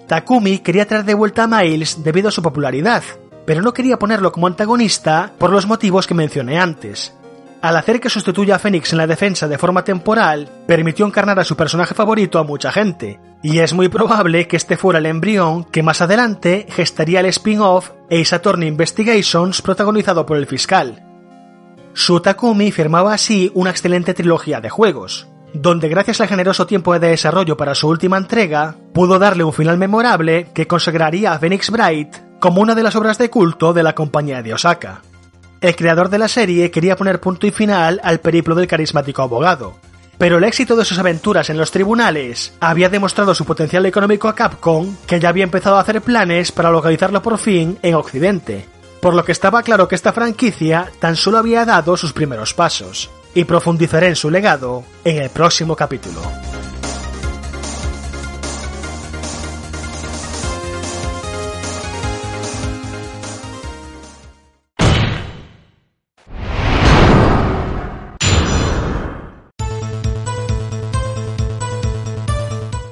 Takumi 0.08 0.60
quería 0.60 0.88
traer 0.88 1.04
de 1.04 1.14
vuelta 1.14 1.44
a 1.44 1.48
Miles 1.48 2.06
debido 2.06 2.30
a 2.30 2.32
su 2.32 2.42
popularidad, 2.42 3.04
pero 3.46 3.62
no 3.62 3.74
quería 3.74 4.00
ponerlo 4.00 4.32
como 4.32 4.48
antagonista 4.48 5.34
por 5.38 5.52
los 5.52 5.68
motivos 5.68 6.08
que 6.08 6.14
mencioné 6.14 6.58
antes. 6.58 7.17
Al 7.68 7.76
hacer 7.76 8.00
que 8.00 8.10
sustituya 8.10 8.56
a 8.56 8.60
Phoenix 8.60 8.94
en 8.94 8.98
la 8.98 9.08
defensa 9.08 9.46
de 9.46 9.58
forma 9.58 9.84
temporal, 9.84 10.50
permitió 10.66 11.06
encarnar 11.06 11.38
a 11.38 11.44
su 11.44 11.58
personaje 11.58 11.94
favorito 11.94 12.40
a 12.40 12.46
mucha 12.46 12.72
gente, 12.72 13.20
y 13.44 13.60
es 13.60 13.74
muy 13.74 13.90
probable 13.90 14.48
que 14.48 14.56
este 14.56 14.78
fuera 14.78 15.00
el 15.00 15.06
embrión 15.06 15.66
que 15.66 15.84
más 15.84 16.02
adelante 16.02 16.66
gestaría 16.70 17.20
el 17.20 17.26
spin-off 17.26 17.92
Ace 18.10 18.34
Attorney 18.34 18.70
Investigations 18.70 19.62
protagonizado 19.62 20.26
por 20.26 20.38
el 20.38 20.48
fiscal. 20.48 21.04
Su 21.92 22.22
Takumi 22.22 22.72
firmaba 22.72 23.14
así 23.14 23.52
una 23.54 23.72
excelente 23.72 24.14
trilogía 24.14 24.62
de 24.62 24.70
juegos, 24.70 25.28
donde 25.54 25.90
gracias 25.90 26.22
al 26.22 26.30
generoso 26.30 26.68
tiempo 26.68 26.98
de 26.98 27.10
desarrollo 27.10 27.58
para 27.58 27.76
su 27.76 27.90
última 27.90 28.16
entrega, 28.16 28.78
pudo 28.94 29.20
darle 29.20 29.44
un 29.44 29.52
final 29.52 29.78
memorable 29.78 30.48
que 30.54 30.68
consagraría 30.68 31.34
a 31.34 31.40
Phoenix 31.40 31.70
Bright 31.70 32.16
como 32.40 32.62
una 32.62 32.76
de 32.76 32.84
las 32.84 32.96
obras 32.96 33.18
de 33.18 33.30
culto 33.30 33.74
de 33.74 33.84
la 33.84 33.94
compañía 33.94 34.42
de 34.42 34.54
Osaka. 34.54 35.02
El 35.60 35.76
creador 35.76 36.10
de 36.10 36.20
la 36.20 36.28
serie 36.28 36.70
quería 36.70 36.96
poner 36.96 37.20
punto 37.20 37.48
y 37.48 37.52
final 37.52 38.00
al 38.04 38.20
periplo 38.20 38.54
del 38.54 38.68
carismático 38.68 39.24
abogado, 39.24 39.76
pero 40.20 40.38
el 40.38 40.44
éxito 40.44 40.76
de 40.76 40.86
sus 40.86 41.00
aventuras 41.00 41.50
en 41.50 41.58
los 41.58 41.72
tribunales 41.72 42.54
había 42.60 42.90
demostrado 42.90 43.34
su 43.34 43.44
potencial 43.44 43.86
económico 43.88 44.28
a 44.28 44.36
Capcom, 44.36 44.96
que 45.08 45.20
ya 45.20 45.30
había 45.30 45.44
empezado 45.44 45.78
a 45.78 45.82
hacer 45.82 46.02
planes 46.02 46.52
para 46.52 46.70
localizarlo 46.70 47.24
por 47.24 47.40
fin 47.40 47.80
en 47.82 47.96
Occidente, 47.96 48.66
por 49.02 49.16
lo 49.16 49.26
que 49.26 49.32
estaba 49.32 49.64
claro 49.64 49.88
que 49.88 49.96
esta 49.96 50.14
franquicia 50.14 50.92
tan 51.00 51.16
solo 51.16 51.40
había 51.40 51.66
dado 51.66 51.98
sus 51.98 52.14
primeros 52.14 52.54
pasos 52.54 53.10
y 53.34 53.46
profundizaré 53.46 54.10
en 54.10 54.16
su 54.16 54.30
legado 54.30 54.84
en 55.04 55.24
el 55.24 55.30
próximo 55.32 55.76
capítulo. 55.76 56.22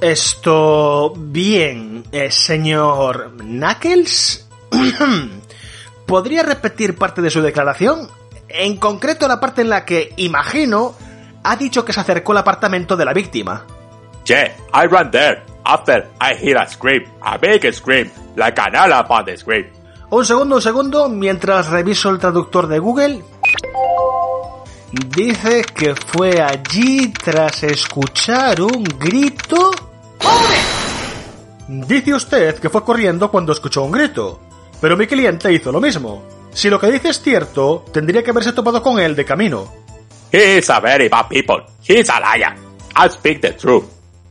Esto 0.06 1.14
bien, 1.18 2.04
eh, 2.12 2.30
señor 2.30 3.38
Knuckles. 3.38 4.48
¿Podría 6.06 6.44
repetir 6.44 6.96
parte 6.96 7.24
de 7.24 7.32
su 7.32 7.42
declaración? 7.42 8.08
En 8.48 8.78
concreto 8.78 9.28
la 9.28 9.40
parte 9.40 9.64
en 9.64 9.70
la 9.70 9.84
que, 9.84 10.14
imagino, 10.18 10.94
ha 11.44 11.56
dicho 11.56 11.84
que 11.84 11.92
se 11.92 12.02
acercó 12.02 12.34
al 12.34 12.38
apartamento 12.38 12.96
de 12.96 13.04
la 13.04 13.14
víctima. 13.14 13.66
Yeah, 14.26 14.56
I 14.76 14.86
ran 14.86 15.10
there. 15.10 15.42
After 15.64 16.08
I 16.22 16.36
hear 16.40 16.60
a 16.60 16.70
scream, 16.70 17.06
a 17.24 17.40
big 17.40 17.74
scream, 17.74 18.12
like 18.36 18.62
an 18.62 18.76
elephant 18.76 19.36
scream. 19.36 19.66
Un 20.12 20.24
segundo, 20.24 20.58
un 20.58 20.62
segundo, 20.62 21.10
mientras 21.10 21.70
reviso 21.70 22.12
el 22.12 22.20
traductor 22.20 22.68
de 22.68 22.78
Google. 22.78 23.24
Dice 25.16 25.64
que 25.64 25.96
fue 25.96 26.40
allí 26.44 27.12
tras 27.12 27.64
escuchar 27.64 28.62
un 28.62 28.84
grito. 28.84 29.72
Dice 31.68 32.14
usted 32.14 32.60
que 32.60 32.70
fue 32.70 32.84
corriendo 32.84 33.32
cuando 33.32 33.52
escuchó 33.52 33.84
un 33.84 33.92
grito, 33.92 34.40
pero 34.80 34.96
mi 34.96 35.08
cliente 35.08 35.52
hizo 35.52 35.72
lo 35.72 35.82
mismo. 35.82 36.24
Si 36.54 36.70
lo 36.70 36.80
que 36.80 36.92
dice 36.92 37.10
es 37.10 37.22
cierto, 37.22 37.86
tendría 37.92 38.24
que 38.24 38.32
haberse 38.32 38.54
topado 38.54 38.82
con 38.82 39.00
él 39.00 39.16
de 39.16 39.26
camino. 39.26 39.72
He 40.32 40.58
is 40.58 40.70
a 40.70 40.80
very 40.80 41.10
bad 41.10 41.28
people. 41.28 41.64
He's 41.88 42.10
a 42.10 42.20
liar. 42.20 42.56
I 42.96 43.10
speak 43.10 43.42
the 43.42 43.54
truth. 43.54 43.86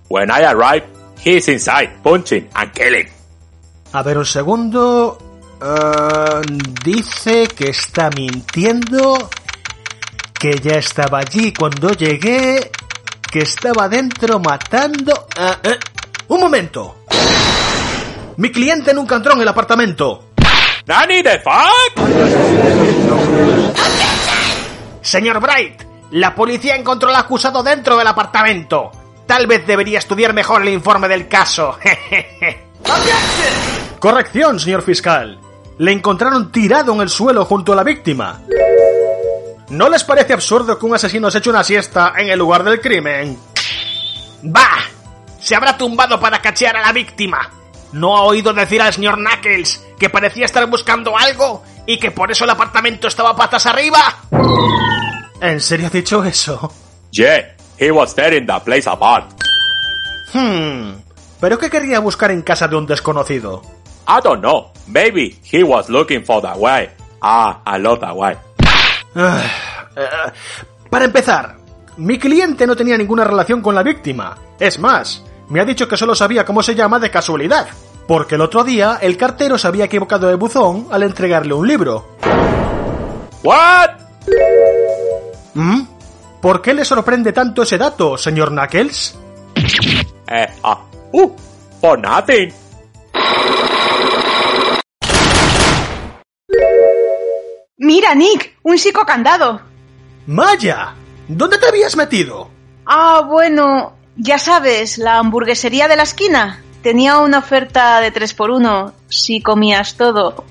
When 0.08 0.31
I 0.31 0.44
arrive, 0.44 0.84
he's 1.24 1.48
inside, 1.48 1.90
punching 2.02 2.48
and 2.55 2.73
killing. 2.73 3.08
A 3.92 4.02
ver 4.02 4.18
un 4.18 4.26
segundo. 4.26 5.18
Uh, 5.60 6.40
dice 6.84 7.47
que 7.48 7.70
está 7.70 8.10
mintiendo. 8.10 9.31
Que 10.39 10.58
ya 10.58 10.78
estaba 10.78 11.20
allí 11.20 11.52
cuando 11.52 11.90
llegué. 11.90 12.70
Que 13.35 13.41
estaba 13.41 13.89
dentro 13.89 14.39
matando. 14.39 15.27
Uh, 15.37 15.69
uh. 15.69 16.35
Un 16.35 16.41
momento. 16.41 16.99
Mi 18.37 18.53
cliente 18.53 18.95
nunca 18.95 19.17
entró 19.17 19.33
en 19.33 19.41
el 19.41 19.49
apartamento. 19.49 20.27
¿Nani 20.87 21.21
the 21.21 21.41
fuck? 21.41 22.01
Señor 25.03 25.41
Bright, 25.41 25.83
la 26.13 26.33
policía 26.33 26.77
encontró 26.77 27.09
al 27.09 27.17
acusado 27.17 27.65
dentro 27.65 27.97
del 27.97 28.07
apartamento. 28.07 28.93
Tal 29.27 29.49
vez 29.49 29.67
debería 29.67 29.99
estudiar 29.99 30.33
mejor 30.33 30.63
el 30.63 30.69
informe 30.69 31.09
del 31.09 31.27
caso. 31.27 31.77
Corrección, 33.99 34.61
señor 34.61 34.83
fiscal. 34.83 35.41
Le 35.79 35.91
encontraron 35.91 36.53
tirado 36.53 36.95
en 36.95 37.01
el 37.01 37.09
suelo 37.09 37.45
junto 37.47 37.73
a 37.73 37.77
la 37.77 37.83
víctima. 37.83 38.43
¿No 39.70 39.89
les 39.89 40.05
parece 40.05 40.33
absurdo 40.33 40.78
que 40.78 40.86
un 40.86 40.94
asesino 40.94 41.31
se 41.31 41.39
eche 41.39 41.51
una 41.51 41.65
siesta 41.65 42.12
en 42.17 42.28
el 42.28 42.39
lugar 42.39 42.65
del 42.65 42.81
crimen? 42.81 43.39
¡Bah! 44.43 44.84
Se 45.41 45.55
habrá 45.55 45.76
tumbado 45.76 46.20
para 46.20 46.41
cachear 46.41 46.76
a 46.76 46.83
la 46.83 46.93
víctima. 46.93 47.51
¿No 47.93 48.17
ha 48.17 48.23
oído 48.23 48.52
decir 48.52 48.83
al 48.83 48.93
señor 48.93 49.17
Knuckles 49.17 49.84
que 49.99 50.10
parecía 50.10 50.47
estar 50.47 50.67
buscando 50.68 51.17
algo 51.17 51.62
y 51.86 51.99
que 51.99 52.10
por 52.10 52.31
eso 52.31 52.44
el 52.44 52.51
apartamento 52.51 53.09
estaba 53.09 53.36
patas 53.36 53.67
arriba? 53.67 54.01
¿En 55.41 55.60
serio 55.60 55.86
ha 55.86 55.91
dicho 55.91 56.25
eso? 56.25 56.73
Yeah, 57.10 57.55
he 57.78 57.91
was 57.91 58.15
in 58.18 58.47
the 58.47 58.60
place 58.65 58.89
apart. 58.89 59.31
Hmm. 60.33 60.94
¿Pero 61.41 61.59
qué 61.59 61.70
quería 61.70 62.01
buscar 62.01 62.31
en 62.31 62.43
casa 62.43 62.67
de 62.68 62.76
un 62.76 62.86
desconocido? 62.86 63.62
I 64.09 64.20
don't 64.23 64.41
know. 64.41 64.73
Maybe 64.86 65.39
he 65.51 65.62
was 65.62 65.89
looking 65.89 66.25
for 66.25 66.43
the 66.43 66.59
way. 66.59 66.91
Ah, 67.23 67.62
I 67.67 67.78
love 67.78 68.01
that 68.01 68.17
way. 68.17 68.36
Uh, 69.15 70.91
para 70.91 71.05
empezar, 71.05 71.57
mi 71.97 72.18
cliente 72.18 72.67
no 72.67 72.76
tenía 72.76 72.99
ninguna 72.99 73.25
relación 73.25 73.60
con 73.60 73.75
la 73.75 73.83
víctima. 73.83 74.36
Es 74.59 74.78
más, 74.78 75.23
me 75.49 75.60
ha 75.60 75.65
dicho 75.65 75.86
que 75.86 75.97
solo 75.97 76.15
sabía 76.15 76.44
cómo 76.44 76.62
se 76.62 76.75
llama 76.75 76.99
de 76.99 77.10
casualidad, 77.10 77.68
porque 78.09 78.34
el 78.34 78.41
otro 78.41 78.65
día 78.65 78.99
el 79.01 79.17
cartero 79.17 79.59
se 79.59 79.68
había 79.68 79.84
equivocado 79.84 80.28
de 80.28 80.34
buzón 80.34 80.89
al 80.91 81.02
entregarle 81.02 81.55
un 81.55 81.67
libro. 81.67 82.17
¿What? 83.43 83.91
¿Mm? 85.55 85.83
¿Por 86.41 86.60
qué 86.60 86.75
le 86.75 86.84
sorprende 86.84 87.33
tanto 87.33 87.62
ese 87.62 87.78
dato, 87.78 88.18
señor 88.18 88.51
Knuckles? 88.51 89.18
Eh, 90.26 90.47
ah, 90.62 90.81
uh, 91.12 91.31
for 91.81 91.99
nothing. 91.99 92.52
Mira, 97.94 98.12
Nick, 98.12 98.56
un 98.64 98.76
psicocandado. 98.76 99.60
¡Maya! 100.26 100.94
¿Dónde 101.28 101.58
te 101.58 101.68
habías 101.68 101.94
metido? 101.94 102.50
Ah, 102.84 103.23
bueno, 103.24 103.94
ya 104.16 104.36
sabes, 104.40 104.98
la 104.98 105.18
hamburguesería 105.18 105.86
de 105.86 105.94
la 105.94 106.02
esquina. 106.02 106.60
Tenía 106.82 107.18
una 107.18 107.39
oferta 107.39 108.00
de 108.00 108.10
3 108.10 108.34
por 108.34 108.50
1 108.50 108.92
si 109.08 109.40
comías 109.40 109.97
todo. 109.97 110.44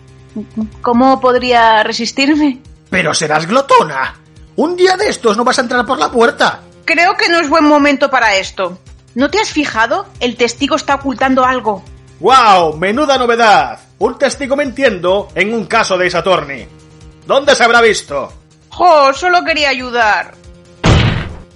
¿Cómo 0.81 1.19
podría 1.19 1.83
resistirme? 1.83 2.61
Pero 2.89 3.13
serás 3.13 3.45
glotona. 3.45 4.15
Un 4.55 4.77
día 4.77 4.95
de 4.95 5.09
estos 5.09 5.35
no 5.35 5.43
vas 5.43 5.59
a 5.59 5.63
entrar 5.63 5.85
por 5.85 5.99
la 5.99 6.09
puerta. 6.09 6.61
Creo 6.85 7.17
que 7.17 7.27
no 7.27 7.41
es 7.41 7.49
buen 7.49 7.65
momento 7.65 8.09
para 8.09 8.38
esto. 8.38 8.80
¿No 9.15 9.30
te 9.30 9.41
has 9.41 9.49
fijado? 9.49 10.05
El 10.22 10.38
testigo 10.38 10.77
está 10.77 10.95
ocultando 10.95 11.43
algo. 11.43 11.83
¡Wow! 12.22 12.77
¡Menuda 12.77 13.17
novedad! 13.17 13.81
Un 13.99 14.17
testigo 14.17 14.55
mintiendo 14.55 15.27
en 15.35 15.53
un 15.53 15.65
caso 15.65 15.97
de 15.97 16.09
Saturni. 16.09 16.83
¿Dónde 17.26 17.56
se 17.56 17.64
habrá 17.64 17.82
visto? 17.82 18.34
¡Jo! 18.69 19.14
Solo 19.14 19.43
quería 19.43 19.69
ayudar. 19.69 20.34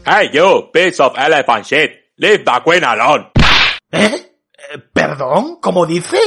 Hey, 0.06 0.30
you, 0.32 0.70
piece 0.72 1.02
of 1.02 1.14
elephant 1.18 1.66
shit. 1.66 1.92
Leave 2.18 2.46
the 2.46 2.52
queen 2.64 2.84
alone. 2.84 3.30
¿Eh? 3.92 4.32
Eh, 4.74 4.78
¿Perdón? 4.94 5.58
¿Cómo 5.62 5.86
dice? 5.86 6.18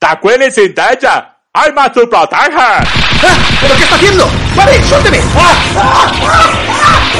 The 0.00 0.18
queen 0.20 0.42
is 0.42 0.58
in 0.58 0.74
danger. 0.74 1.24
I 1.54 1.70
must 1.72 1.94
to 1.94 2.06
protect 2.08 2.52
her. 2.52 2.84
¡Ah! 3.22 3.38
¿Pero 3.60 3.76
qué 3.76 3.82
está 3.82 3.94
haciendo? 3.96 4.28
¡Pare! 4.56 4.82
¡Suélteme! 4.84 5.20
¡Ah! 5.36 5.54
¡Ah! 5.76 6.12
¡Ah! 6.22 7.18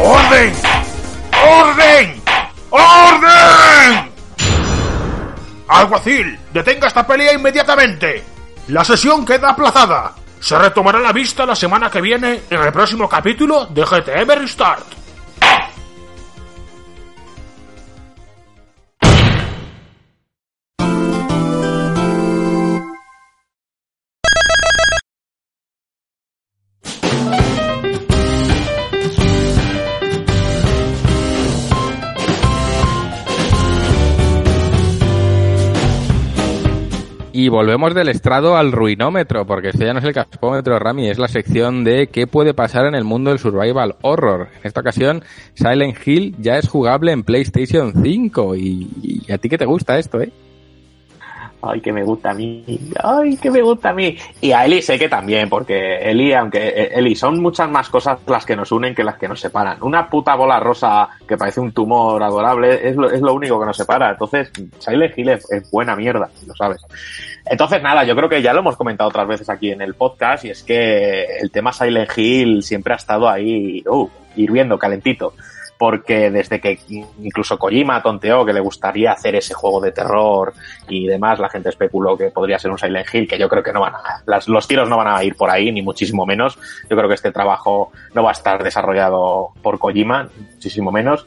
¡Orden! 0.00 0.52
¡Orden! 1.42 2.22
¡Orden! 2.70 4.07
Alguacil, 5.68 6.38
detenga 6.52 6.88
esta 6.88 7.06
pelea 7.06 7.34
inmediatamente. 7.34 8.24
La 8.68 8.84
sesión 8.84 9.24
queda 9.24 9.50
aplazada. 9.50 10.14
Se 10.40 10.58
retomará 10.58 10.98
la 10.98 11.12
vista 11.12 11.44
la 11.44 11.54
semana 11.54 11.90
que 11.90 12.00
viene 12.00 12.40
en 12.48 12.62
el 12.62 12.72
próximo 12.72 13.08
capítulo 13.08 13.66
de 13.66 13.84
GTM 13.84 14.30
Restart. 14.40 14.86
Y 37.48 37.50
volvemos 37.50 37.94
del 37.94 38.10
estrado 38.10 38.58
al 38.58 38.72
ruinómetro, 38.72 39.46
porque 39.46 39.70
este 39.70 39.86
ya 39.86 39.94
no 39.94 40.00
es 40.00 40.04
el 40.04 40.12
caspómetro, 40.12 40.78
Rami, 40.78 41.08
es 41.08 41.18
la 41.18 41.28
sección 41.28 41.82
de 41.82 42.08
qué 42.08 42.26
puede 42.26 42.52
pasar 42.52 42.84
en 42.84 42.94
el 42.94 43.04
mundo 43.04 43.30
del 43.30 43.38
survival 43.38 43.94
horror. 44.02 44.48
En 44.60 44.66
esta 44.66 44.82
ocasión, 44.82 45.24
Silent 45.54 45.96
Hill 46.06 46.36
ya 46.38 46.58
es 46.58 46.68
jugable 46.68 47.10
en 47.10 47.22
PlayStation 47.22 47.94
5. 48.02 48.54
Y, 48.54 49.22
a 49.32 49.38
ti 49.38 49.48
que 49.48 49.56
te 49.56 49.64
gusta 49.64 49.98
esto, 49.98 50.20
¿eh? 50.20 50.30
Ay, 51.62 51.80
que 51.80 51.90
me 51.90 52.04
gusta 52.04 52.32
a 52.32 52.34
mí. 52.34 52.66
Ay, 53.02 53.38
que 53.38 53.50
me 53.50 53.62
gusta 53.62 53.88
a 53.88 53.94
mí. 53.94 54.14
Y 54.42 54.52
a 54.52 54.66
Eli 54.66 54.82
sé 54.82 54.98
que 54.98 55.08
también, 55.08 55.48
porque 55.48 55.96
Eli, 56.02 56.34
aunque 56.34 56.68
eh, 56.68 56.90
Eli, 56.96 57.14
son 57.14 57.40
muchas 57.40 57.70
más 57.70 57.88
cosas 57.88 58.18
las 58.26 58.44
que 58.44 58.56
nos 58.56 58.70
unen 58.72 58.94
que 58.94 59.02
las 59.02 59.16
que 59.16 59.26
nos 59.26 59.40
separan. 59.40 59.82
Una 59.82 60.10
puta 60.10 60.34
bola 60.34 60.60
rosa 60.60 61.08
que 61.26 61.38
parece 61.38 61.60
un 61.60 61.72
tumor 61.72 62.22
adorable 62.22 62.90
es 62.90 62.94
lo, 62.94 63.10
es 63.10 63.22
lo 63.22 63.32
único 63.32 63.58
que 63.58 63.64
nos 63.64 63.76
separa. 63.78 64.10
Entonces, 64.10 64.52
Silent 64.78 65.16
Hill 65.16 65.30
es 65.30 65.70
buena 65.72 65.96
mierda, 65.96 66.28
lo 66.46 66.54
sabes. 66.54 66.82
Entonces, 67.50 67.82
nada, 67.82 68.04
yo 68.04 68.14
creo 68.14 68.28
que 68.28 68.42
ya 68.42 68.52
lo 68.52 68.60
hemos 68.60 68.76
comentado 68.76 69.08
otras 69.08 69.26
veces 69.26 69.48
aquí 69.48 69.70
en 69.70 69.80
el 69.80 69.94
podcast, 69.94 70.44
y 70.44 70.50
es 70.50 70.62
que 70.62 71.38
el 71.40 71.50
tema 71.50 71.72
Silent 71.72 72.10
Hill 72.16 72.62
siempre 72.62 72.92
ha 72.92 72.96
estado 72.96 73.28
ahí, 73.28 73.82
uh, 73.86 74.08
hirviendo, 74.36 74.78
calentito 74.78 75.32
porque 75.78 76.30
desde 76.30 76.60
que 76.60 76.78
incluso 77.22 77.56
Kojima 77.56 78.02
tonteó 78.02 78.44
que 78.44 78.52
le 78.52 78.60
gustaría 78.60 79.12
hacer 79.12 79.36
ese 79.36 79.54
juego 79.54 79.80
de 79.80 79.92
terror 79.92 80.52
y 80.88 81.06
demás, 81.06 81.38
la 81.38 81.48
gente 81.48 81.68
especuló 81.68 82.18
que 82.18 82.30
podría 82.30 82.58
ser 82.58 82.72
un 82.72 82.78
Silent 82.78 83.06
Hill, 83.14 83.28
que 83.28 83.38
yo 83.38 83.48
creo 83.48 83.62
que 83.62 83.72
no 83.72 83.80
van 83.80 83.94
a, 83.94 84.22
las, 84.26 84.48
los 84.48 84.66
tiros 84.66 84.88
no 84.88 84.96
van 84.96 85.06
a 85.06 85.22
ir 85.22 85.36
por 85.36 85.48
ahí, 85.48 85.70
ni 85.70 85.80
muchísimo 85.80 86.26
menos. 86.26 86.58
Yo 86.90 86.96
creo 86.96 87.08
que 87.08 87.14
este 87.14 87.30
trabajo 87.30 87.92
no 88.12 88.24
va 88.24 88.30
a 88.30 88.32
estar 88.32 88.62
desarrollado 88.62 89.50
por 89.62 89.78
Kojima, 89.78 90.28
muchísimo 90.52 90.90
menos. 90.90 91.26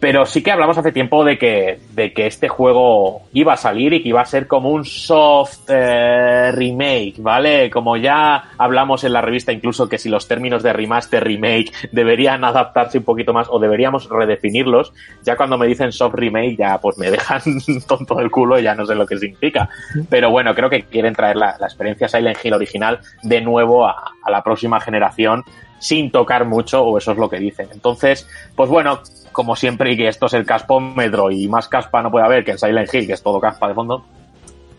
Pero 0.00 0.26
sí 0.26 0.42
que 0.42 0.52
hablamos 0.52 0.78
hace 0.78 0.92
tiempo 0.92 1.24
de 1.24 1.38
que, 1.38 1.80
de 1.92 2.12
que 2.12 2.26
este 2.26 2.48
juego 2.48 3.22
iba 3.32 3.54
a 3.54 3.56
salir 3.56 3.92
y 3.92 4.02
que 4.02 4.10
iba 4.10 4.20
a 4.20 4.26
ser 4.26 4.46
como 4.46 4.70
un 4.70 4.84
soft 4.84 5.68
eh, 5.68 6.52
remake, 6.52 7.14
¿vale? 7.18 7.68
Como 7.68 7.96
ya 7.96 8.50
hablamos 8.58 9.02
en 9.04 9.12
la 9.12 9.20
revista 9.20 9.52
incluso 9.52 9.88
que 9.88 9.98
si 9.98 10.08
los 10.08 10.28
términos 10.28 10.62
de 10.62 10.72
remaster, 10.72 11.24
remake 11.24 11.72
deberían 11.90 12.44
adaptarse 12.44 12.98
un 12.98 13.04
poquito 13.04 13.32
más 13.32 13.48
o 13.50 13.58
deberíamos 13.58 14.08
redefinirlos, 14.08 14.92
ya 15.24 15.36
cuando 15.36 15.58
me 15.58 15.66
dicen 15.66 15.90
soft 15.90 16.14
remake 16.14 16.56
ya 16.56 16.78
pues 16.78 16.96
me 16.96 17.10
dejan 17.10 17.42
tonto 17.88 18.14
del 18.14 18.30
culo 18.30 18.58
y 18.58 18.62
ya 18.62 18.74
no 18.74 18.86
sé 18.86 18.94
lo 18.94 19.06
que 19.06 19.18
significa. 19.18 19.68
Pero 20.08 20.30
bueno, 20.30 20.54
creo 20.54 20.70
que 20.70 20.82
quieren 20.82 21.14
traer 21.14 21.36
la, 21.36 21.56
la 21.58 21.66
experiencia 21.66 22.08
Silent 22.08 22.38
Hill 22.42 22.54
original 22.54 23.00
de 23.22 23.40
nuevo 23.40 23.86
a, 23.86 24.12
a 24.22 24.30
la 24.30 24.42
próxima 24.42 24.78
generación 24.80 25.44
sin 25.78 26.10
tocar 26.10 26.44
mucho, 26.44 26.82
o 26.82 26.98
eso 26.98 27.12
es 27.12 27.18
lo 27.18 27.28
que 27.28 27.38
dicen. 27.38 27.68
Entonces, 27.72 28.28
pues 28.54 28.68
bueno, 28.70 29.00
como 29.32 29.56
siempre, 29.56 29.92
y 29.92 29.96
que 29.96 30.08
esto 30.08 30.26
es 30.26 30.34
el 30.34 30.44
caspómetro 30.44 31.30
y 31.30 31.48
más 31.48 31.68
caspa 31.68 32.02
no 32.02 32.10
puede 32.10 32.26
haber 32.26 32.44
que 32.44 32.52
en 32.52 32.58
Silent 32.58 32.92
Hill, 32.92 33.06
que 33.06 33.12
es 33.12 33.22
todo 33.22 33.40
caspa 33.40 33.68
de 33.68 33.74
fondo, 33.74 34.04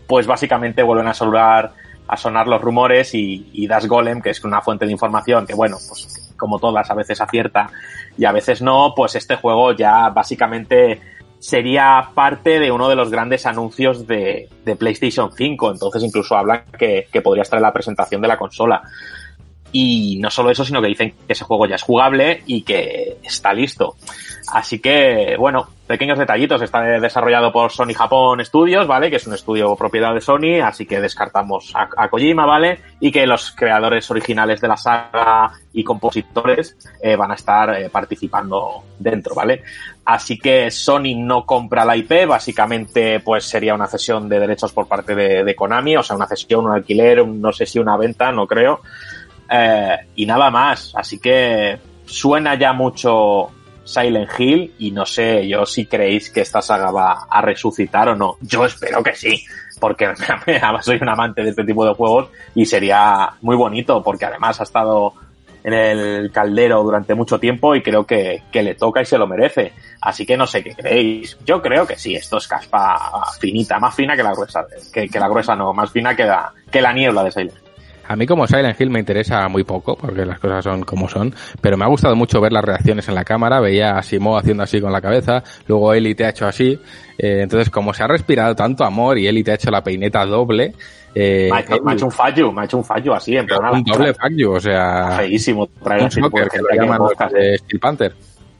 pues 0.06 0.26
básicamente 0.26 0.82
vuelven 0.82 1.08
a 1.08 1.14
sonar, 1.14 1.72
a 2.08 2.16
sonar 2.16 2.48
los 2.48 2.60
rumores 2.60 3.14
y, 3.14 3.48
y 3.52 3.66
Das 3.66 3.86
Golem, 3.86 4.20
que 4.20 4.30
es 4.30 4.44
una 4.44 4.60
fuente 4.60 4.86
de 4.86 4.92
información 4.92 5.46
que, 5.46 5.54
bueno, 5.54 5.76
pues 5.88 6.34
como 6.36 6.58
todas, 6.58 6.90
a 6.90 6.94
veces 6.94 7.20
acierta 7.20 7.70
y 8.18 8.24
a 8.24 8.32
veces 8.32 8.60
no, 8.60 8.94
pues 8.96 9.14
este 9.14 9.36
juego 9.36 9.72
ya 9.72 10.08
básicamente 10.08 11.00
sería 11.38 12.10
parte 12.14 12.58
de 12.58 12.70
uno 12.70 12.88
de 12.88 12.96
los 12.96 13.10
grandes 13.10 13.46
anuncios 13.46 14.06
de, 14.06 14.48
de 14.64 14.76
PlayStation 14.76 15.30
5. 15.32 15.72
Entonces 15.72 16.02
incluso 16.02 16.36
hablan 16.36 16.64
que, 16.78 17.08
que 17.10 17.22
podría 17.22 17.42
estar 17.42 17.58
en 17.58 17.62
la 17.62 17.72
presentación 17.72 18.20
de 18.20 18.28
la 18.28 18.36
consola. 18.36 18.82
Y 19.72 20.18
no 20.20 20.30
solo 20.30 20.50
eso, 20.50 20.64
sino 20.64 20.82
que 20.82 20.88
dicen 20.88 21.14
que 21.26 21.32
ese 21.32 21.44
juego 21.44 21.66
ya 21.66 21.76
es 21.76 21.82
jugable 21.82 22.42
y 22.46 22.62
que 22.62 23.18
está 23.22 23.52
listo. 23.52 23.96
Así 24.52 24.80
que, 24.80 25.36
bueno, 25.38 25.68
pequeños 25.90 26.18
detallitos. 26.18 26.62
Está 26.62 26.82
desarrollado 27.00 27.52
por 27.52 27.72
Sony 27.72 27.94
Japón 27.94 28.44
Studios, 28.44 28.86
¿vale? 28.86 29.10
Que 29.10 29.16
es 29.16 29.26
un 29.26 29.34
estudio 29.34 29.74
propiedad 29.74 30.14
de 30.14 30.20
Sony, 30.20 30.60
así 30.62 30.86
que 30.86 31.00
descartamos 31.00 31.72
a, 31.74 31.88
a 31.96 32.08
Kojima, 32.08 32.46
¿vale? 32.46 32.78
Y 33.00 33.10
que 33.10 33.26
los 33.26 33.50
creadores 33.50 34.08
originales 34.08 34.60
de 34.60 34.68
la 34.68 34.76
saga 34.76 35.50
y 35.72 35.82
compositores 35.82 36.76
eh, 37.02 37.16
van 37.16 37.32
a 37.32 37.34
estar 37.34 37.74
eh, 37.74 37.90
participando 37.90 38.84
dentro, 39.00 39.34
¿vale? 39.34 39.64
Así 40.04 40.38
que 40.38 40.70
Sony 40.70 41.16
no 41.16 41.44
compra 41.44 41.84
la 41.84 41.96
IP, 41.96 42.26
básicamente 42.26 43.18
pues 43.18 43.44
sería 43.44 43.74
una 43.74 43.88
cesión 43.88 44.28
de 44.28 44.38
derechos 44.38 44.72
por 44.72 44.86
parte 44.86 45.16
de, 45.16 45.42
de 45.42 45.54
Konami, 45.56 45.96
o 45.96 46.04
sea, 46.04 46.14
una 46.14 46.28
cesión, 46.28 46.66
un 46.66 46.72
alquiler, 46.72 47.20
un, 47.20 47.40
no 47.40 47.52
sé 47.52 47.66
si 47.66 47.80
una 47.80 47.96
venta, 47.96 48.30
no 48.30 48.46
creo. 48.46 48.80
Eh, 49.50 49.96
y 50.14 50.26
nada 50.26 50.50
más, 50.50 50.92
así 50.94 51.18
que 51.18 51.78
suena 52.04 52.54
ya 52.56 52.72
mucho 52.72 53.50
Silent 53.84 54.30
Hill 54.38 54.74
y 54.78 54.92
no 54.92 55.04
sé 55.04 55.48
yo 55.48 55.66
si 55.66 55.86
creéis 55.86 56.30
que 56.30 56.42
esta 56.42 56.62
saga 56.62 56.90
va 56.90 57.26
a 57.28 57.42
resucitar 57.42 58.08
o 58.10 58.16
no. 58.16 58.36
Yo 58.40 58.64
espero 58.64 59.02
que 59.02 59.14
sí, 59.14 59.44
porque 59.80 60.06
además 60.46 60.84
soy 60.84 60.98
un 61.00 61.08
amante 61.08 61.42
de 61.42 61.50
este 61.50 61.64
tipo 61.64 61.84
de 61.84 61.94
juegos 61.94 62.28
y 62.54 62.64
sería 62.66 63.30
muy 63.42 63.56
bonito 63.56 64.02
porque 64.02 64.26
además 64.26 64.60
ha 64.60 64.64
estado 64.64 65.14
en 65.62 65.74
el 65.74 66.32
caldero 66.32 66.82
durante 66.82 67.14
mucho 67.14 67.38
tiempo 67.38 67.74
y 67.74 67.82
creo 67.82 68.06
que, 68.06 68.44
que 68.50 68.62
le 68.62 68.74
toca 68.76 69.02
y 69.02 69.04
se 69.04 69.18
lo 69.18 69.26
merece. 69.26 69.72
Así 70.00 70.24
que 70.24 70.36
no 70.36 70.46
sé 70.46 70.62
qué 70.62 70.74
creéis. 70.74 71.36
Yo 71.44 71.60
creo 71.60 71.86
que 71.86 71.96
sí, 71.96 72.14
esto 72.14 72.38
es 72.38 72.46
caspa 72.46 73.24
finita, 73.38 73.78
más 73.78 73.94
fina 73.94 74.16
que 74.16 74.22
la 74.22 74.32
gruesa, 74.32 74.64
que, 74.92 75.08
que 75.08 75.20
la 75.20 75.28
gruesa 75.28 75.56
no, 75.56 75.74
más 75.74 75.90
fina 75.90 76.14
que 76.14 76.24
la, 76.24 76.52
que 76.70 76.80
la 76.80 76.92
niebla 76.92 77.24
de 77.24 77.32
Silent 77.32 77.56
Hill. 77.56 77.69
A 78.10 78.16
mí 78.16 78.26
como 78.26 78.44
Silent 78.44 78.80
Hill 78.80 78.90
me 78.90 78.98
interesa 78.98 79.46
muy 79.46 79.62
poco, 79.62 79.96
porque 79.96 80.26
las 80.26 80.40
cosas 80.40 80.64
son 80.64 80.82
como 80.82 81.08
son, 81.08 81.32
pero 81.60 81.76
me 81.76 81.84
ha 81.84 81.86
gustado 81.86 82.16
mucho 82.16 82.40
ver 82.40 82.52
las 82.52 82.64
reacciones 82.64 83.08
en 83.08 83.14
la 83.14 83.22
cámara, 83.22 83.60
veía 83.60 83.96
a 83.96 84.02
Simo 84.02 84.36
haciendo 84.36 84.64
así 84.64 84.80
con 84.80 84.90
la 84.90 85.00
cabeza, 85.00 85.44
luego 85.68 85.94
Eli 85.94 86.16
te 86.16 86.24
ha 86.24 86.30
hecho 86.30 86.44
así, 86.44 86.76
eh, 87.16 87.38
entonces 87.40 87.70
como 87.70 87.94
se 87.94 88.02
ha 88.02 88.08
respirado 88.08 88.56
tanto 88.56 88.82
amor 88.82 89.16
y 89.16 89.28
Eli 89.28 89.44
te 89.44 89.52
ha 89.52 89.54
hecho 89.54 89.70
la 89.70 89.84
peineta 89.84 90.26
doble, 90.26 90.74
eh, 91.14 91.50
me, 91.52 91.58
ha 91.58 91.60
hecho, 91.60 91.82
me, 91.84 91.92
ha 91.92 91.94
hecho, 91.94 92.06
un 92.06 92.10
fallo, 92.10 92.50
me 92.50 92.62
ha 92.62 92.64
hecho 92.64 92.78
un 92.78 92.84
fallo 92.84 93.14
así, 93.14 93.36
en 93.36 93.46
plan. 93.46 93.74
Un 93.74 93.84
doble 93.84 94.12
fallo, 94.12 94.54
o 94.54 94.60
sea. 94.60 95.12
Feísimo 95.18 95.68
traer 95.68 96.02
un 96.02 96.10
soccer, 96.10 96.48
que 96.48 96.58
lo 96.58 96.68
llaman 96.82 96.98
los 96.98 97.32
de 97.32 97.58
Steel 97.58 97.78
Panther. 97.78 98.14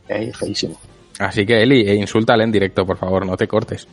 Eh, 0.09 0.33
feísimo. 0.33 0.79
Así 1.19 1.45
que 1.45 1.61
Eli, 1.61 1.89
eh, 1.89 1.97
insúltale 1.97 2.45
en 2.45 2.53
directo, 2.53 2.87
por 2.87 2.99
favor, 2.99 3.27
no 3.27 3.37
te 3.37 3.49
cortes. 3.49 3.89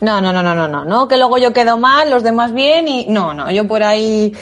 No, 0.00 0.20
no, 0.20 0.32
no, 0.32 0.42
no, 0.42 0.54
no, 0.54 0.68
no, 0.68 0.84
no, 0.84 1.08
que 1.08 1.16
luego 1.16 1.38
yo 1.38 1.52
quedo 1.52 1.78
mal, 1.78 2.10
los 2.10 2.22
demás 2.22 2.52
bien 2.52 2.86
y 2.86 3.06
no, 3.06 3.32
no, 3.32 3.50
yo 3.50 3.66
por 3.66 3.82
ahí, 3.82 4.32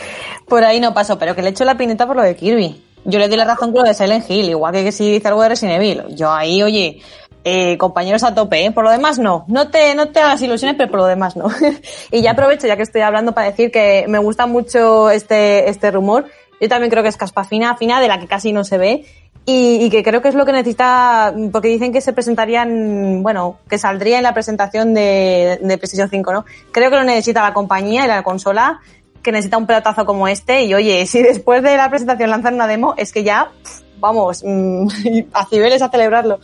por 0.49 0.65
ahí 0.65 0.81
no 0.81 0.93
paso, 0.93 1.17
pero 1.19 1.37
que 1.37 1.43
le 1.43 1.51
echo 1.51 1.65
la 1.65 1.77
pineta 1.77 2.07
por 2.07 2.17
lo 2.17 2.23
de 2.23 2.35
Kirby. 2.35 2.83
Yo 3.05 3.19
le 3.19 3.29
doy 3.29 3.37
la 3.37 3.45
razón 3.45 3.71
con 3.73 3.83
lo 3.83 3.89
de 3.89 3.95
Silent 3.95 4.29
Hill, 4.29 4.49
igual 4.49 4.73
que 4.73 4.91
si 4.91 5.13
dice 5.13 5.29
algo 5.29 5.43
de 5.43 5.51
Resident 5.51 5.77
Evil. 5.77 6.17
Yo 6.17 6.33
ahí, 6.33 6.63
oye, 6.63 7.03
eh, 7.45 7.77
compañeros 7.77 8.25
a 8.25 8.35
tope, 8.35 8.65
¿eh? 8.65 8.73
Por 8.73 8.85
lo 8.85 8.91
demás 8.91 9.19
no. 9.19 9.45
No 9.47 9.69
te, 9.69 9.95
no 9.95 10.09
te 10.09 10.21
hagas 10.21 10.41
ilusiones, 10.41 10.77
pero 10.79 10.91
por 10.91 11.01
lo 11.01 11.07
demás 11.07 11.37
no. 11.37 11.49
y 12.11 12.23
ya 12.23 12.31
aprovecho, 12.31 12.67
ya 12.67 12.77
que 12.77 12.83
estoy 12.83 13.03
hablando, 13.03 13.33
para 13.33 13.51
decir 13.51 13.71
que 13.71 14.07
me 14.09 14.19
gusta 14.19 14.47
mucho 14.47 15.11
este, 15.11 15.69
este 15.69 15.91
rumor. 15.91 16.25
Yo 16.61 16.69
también 16.69 16.91
creo 16.91 17.03
que 17.03 17.11
es 17.11 17.19
caspa 17.19 17.45
fina, 17.45 17.77
fina, 17.77 18.01
de 18.01 18.09
la 18.09 18.19
que 18.19 18.27
casi 18.27 18.53
no 18.53 18.65
se 18.65 18.79
ve. 18.79 19.05
Y, 19.47 19.85
y, 19.85 19.91
que 19.91 20.03
creo 20.03 20.23
que 20.23 20.29
es 20.29 20.35
lo 20.35 20.47
que 20.47 20.53
necesita, 20.53 21.35
porque 21.53 21.69
dicen 21.69 21.93
que 21.93 22.01
se 22.01 22.15
presentarían, 22.15 23.23
bueno, 23.23 23.59
que 23.69 23.77
saldría 23.77 24.17
en 24.17 24.23
la 24.23 24.33
presentación 24.33 24.95
de, 24.95 25.59
de 25.61 25.77
PlayStation 25.77 26.09
5, 26.09 26.33
¿no? 26.33 26.45
Creo 26.73 26.91
que 26.91 26.97
lo 26.97 27.05
necesita 27.05 27.43
la 27.43 27.53
compañía 27.53 28.07
y 28.07 28.09
la 28.09 28.23
consola, 28.23 28.81
que 29.25 29.33
necesita 29.33 29.59
un 29.59 29.67
pelotazo 29.67 30.07
como 30.07 30.29
este. 30.29 30.63
Y 30.65 30.75
oye, 30.75 31.05
si 31.07 31.23
después 31.23 31.63
de 31.63 31.77
la 31.77 31.91
presentación 31.91 32.31
lanzan 32.31 32.55
una 32.55 32.69
demo, 32.69 32.95
es 32.97 33.13
que 33.13 33.25
ya, 33.25 33.51
vamos, 33.99 34.43
mm, 34.45 34.87
a 35.33 35.47
cibeles 35.47 35.83
a 35.83 35.91
celebrarlo. 35.91 36.39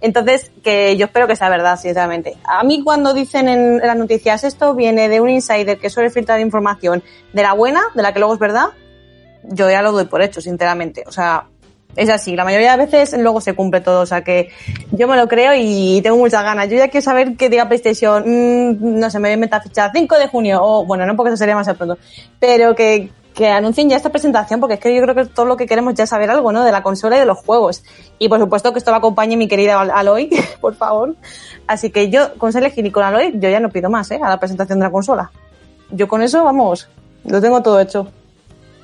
Entonces, 0.00 0.52
que 0.62 0.96
yo 0.96 1.06
espero 1.06 1.26
que 1.26 1.34
sea 1.34 1.48
verdad, 1.48 1.78
sinceramente. 1.78 2.36
A 2.44 2.62
mí 2.62 2.84
cuando 2.84 3.12
dicen 3.12 3.48
en, 3.48 3.80
en 3.80 3.86
las 3.86 3.96
noticias 3.96 4.44
esto 4.44 4.74
viene 4.74 5.08
de 5.08 5.20
un 5.20 5.30
insider 5.30 5.78
que 5.78 5.90
suele 5.90 6.10
filtrar 6.10 6.38
información 6.38 7.02
de 7.32 7.42
la 7.42 7.54
buena, 7.54 7.82
de 7.94 8.02
la 8.02 8.12
que 8.12 8.20
luego 8.20 8.34
es 8.34 8.40
verdad, 8.40 8.68
yo 9.42 9.70
ya 9.70 9.82
lo 9.82 9.92
doy 9.92 10.04
por 10.04 10.22
hecho, 10.22 10.40
sinceramente. 10.40 11.04
O 11.06 11.12
sea, 11.12 11.48
es 11.96 12.08
así. 12.10 12.36
La 12.36 12.44
mayoría 12.44 12.76
de 12.76 12.86
veces 12.86 13.18
luego 13.18 13.40
se 13.40 13.54
cumple 13.54 13.80
todo. 13.80 14.02
O 14.02 14.06
sea 14.06 14.22
que 14.22 14.50
yo 14.92 15.08
me 15.08 15.16
lo 15.16 15.26
creo 15.26 15.52
y 15.56 16.00
tengo 16.02 16.16
muchas 16.16 16.42
ganas. 16.42 16.68
Yo 16.68 16.76
ya 16.76 16.88
quiero 16.88 17.04
saber 17.04 17.36
qué 17.36 17.48
diga 17.48 17.66
PlayStation. 17.66 18.22
Mmm, 18.26 18.98
no 18.98 19.10
sé, 19.10 19.18
me 19.18 19.28
voy 19.28 19.34
a 19.34 19.36
meter 19.38 19.62
ficha 19.62 19.90
5 19.92 20.18
de 20.18 20.28
junio. 20.28 20.62
O 20.62 20.84
bueno, 20.84 21.06
no 21.06 21.16
porque 21.16 21.30
eso 21.30 21.36
sería 21.36 21.54
más 21.54 21.68
pronto. 21.74 21.98
Pero 22.38 22.74
que, 22.74 23.10
que 23.34 23.48
anuncien 23.48 23.88
ya 23.88 23.96
esta 23.96 24.10
presentación, 24.10 24.60
porque 24.60 24.74
es 24.74 24.80
que 24.80 24.94
yo 24.94 25.02
creo 25.02 25.14
que 25.14 25.26
todo 25.26 25.46
lo 25.46 25.56
que 25.56 25.66
queremos 25.66 25.94
ya 25.94 26.06
saber 26.06 26.30
algo, 26.30 26.52
¿no? 26.52 26.64
De 26.64 26.72
la 26.72 26.82
consola 26.82 27.16
y 27.16 27.20
de 27.20 27.26
los 27.26 27.38
juegos. 27.38 27.82
Y 28.18 28.28
por 28.28 28.38
supuesto 28.38 28.72
que 28.72 28.78
esto 28.78 28.90
lo 28.90 28.98
acompañe 28.98 29.36
mi 29.36 29.48
querida 29.48 29.80
Aloy, 29.80 30.30
por 30.60 30.74
favor. 30.74 31.16
Así 31.66 31.90
que 31.90 32.10
yo, 32.10 32.34
con 32.38 32.52
Hill 32.52 32.86
y 32.86 32.90
con 32.90 33.04
Aloy, 33.04 33.32
yo 33.34 33.48
ya 33.48 33.60
no 33.60 33.70
pido 33.70 33.90
más, 33.90 34.10
¿eh? 34.10 34.20
A 34.22 34.28
la 34.28 34.38
presentación 34.38 34.78
de 34.78 34.84
la 34.84 34.90
consola. 34.90 35.30
Yo 35.90 36.08
con 36.08 36.22
eso, 36.22 36.44
vamos, 36.44 36.88
lo 37.24 37.40
tengo 37.40 37.62
todo 37.62 37.80
hecho. 37.80 38.08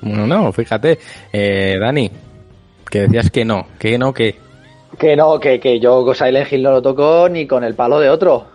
No, 0.03 0.27
no, 0.27 0.51
fíjate. 0.51 0.99
Eh, 1.31 1.77
Dani, 1.79 2.11
que 2.93 3.01
decías 3.01 3.31
que 3.31 3.43
no, 3.43 3.65
que 3.79 3.97
no, 3.97 4.13
que... 4.13 4.35
Que 4.99 5.15
no, 5.15 5.39
que, 5.39 5.59
que 5.59 5.79
yo 5.79 6.13
Silent 6.13 6.51
Hill 6.53 6.61
no 6.61 6.69
lo 6.69 6.81
toco 6.83 7.27
ni 7.27 7.47
con 7.47 7.63
el 7.63 7.73
palo 7.73 7.99
de 7.99 8.07
otro. 8.11 8.45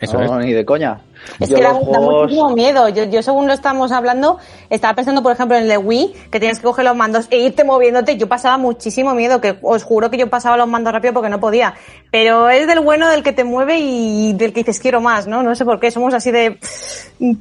Eso 0.00 0.18
no, 0.18 0.38
es. 0.38 0.46
ni 0.46 0.52
de 0.52 0.64
coña. 0.64 1.00
Es 1.40 1.48
Yo 1.48 1.56
que 1.56 1.62
da, 1.62 1.74
juegos- 1.74 2.22
muchísimo 2.22 2.50
miedo. 2.50 2.88
Yo, 2.88 3.04
yo 3.04 3.20
según 3.22 3.48
lo 3.48 3.52
estamos 3.52 3.90
hablando, 3.90 4.38
estaba 4.70 4.94
pensando, 4.94 5.24
por 5.24 5.32
ejemplo, 5.32 5.56
en 5.56 5.64
el 5.64 5.68
de 5.68 5.76
Wii, 5.78 6.12
que 6.30 6.38
tienes 6.38 6.58
que 6.60 6.64
coger 6.64 6.84
los 6.84 6.94
mandos 6.94 7.26
e 7.30 7.38
irte 7.38 7.64
moviéndote. 7.64 8.16
Yo 8.16 8.28
pasaba 8.28 8.56
muchísimo 8.58 9.12
miedo, 9.14 9.40
que 9.40 9.56
os 9.60 9.82
juro 9.82 10.08
que 10.08 10.18
yo 10.18 10.30
pasaba 10.30 10.56
los 10.56 10.68
mandos 10.68 10.92
rápido 10.92 11.12
porque 11.12 11.28
no 11.28 11.40
podía. 11.40 11.74
Pero 12.12 12.48
es 12.48 12.68
del 12.68 12.78
bueno 12.80 13.08
del 13.10 13.24
que 13.24 13.32
te 13.32 13.42
mueve 13.42 13.78
y 13.80 14.32
del 14.34 14.52
que 14.52 14.60
dices 14.60 14.78
quiero 14.78 15.00
más, 15.00 15.26
¿no? 15.26 15.42
No 15.42 15.54
sé 15.56 15.64
por 15.64 15.80
qué, 15.80 15.90
somos 15.90 16.14
así 16.14 16.30
de... 16.30 16.56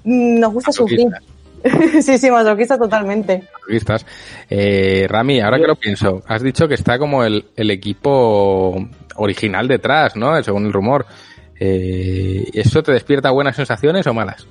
Nos 0.03 0.51
gusta 0.53 0.71
sufrir. 0.71 1.07
sí, 2.01 2.17
sí, 2.17 2.31
masoquista 2.31 2.77
totalmente. 2.77 3.43
Revistas. 3.67 4.05
Eh, 4.49 5.05
Rami, 5.09 5.41
ahora 5.41 5.57
que 5.57 5.67
lo 5.67 5.75
pienso, 5.75 6.21
has 6.27 6.41
dicho 6.41 6.67
que 6.67 6.75
está 6.75 6.97
como 6.97 7.23
el, 7.23 7.45
el 7.55 7.71
equipo 7.71 8.87
original 9.15 9.67
detrás, 9.67 10.15
¿no? 10.15 10.41
Según 10.43 10.65
el 10.65 10.73
rumor. 10.73 11.05
Eh, 11.59 12.45
¿Eso 12.53 12.81
te 12.83 12.93
despierta 12.93 13.31
buenas 13.31 13.55
sensaciones 13.55 14.07
o 14.07 14.13
malas? 14.13 14.47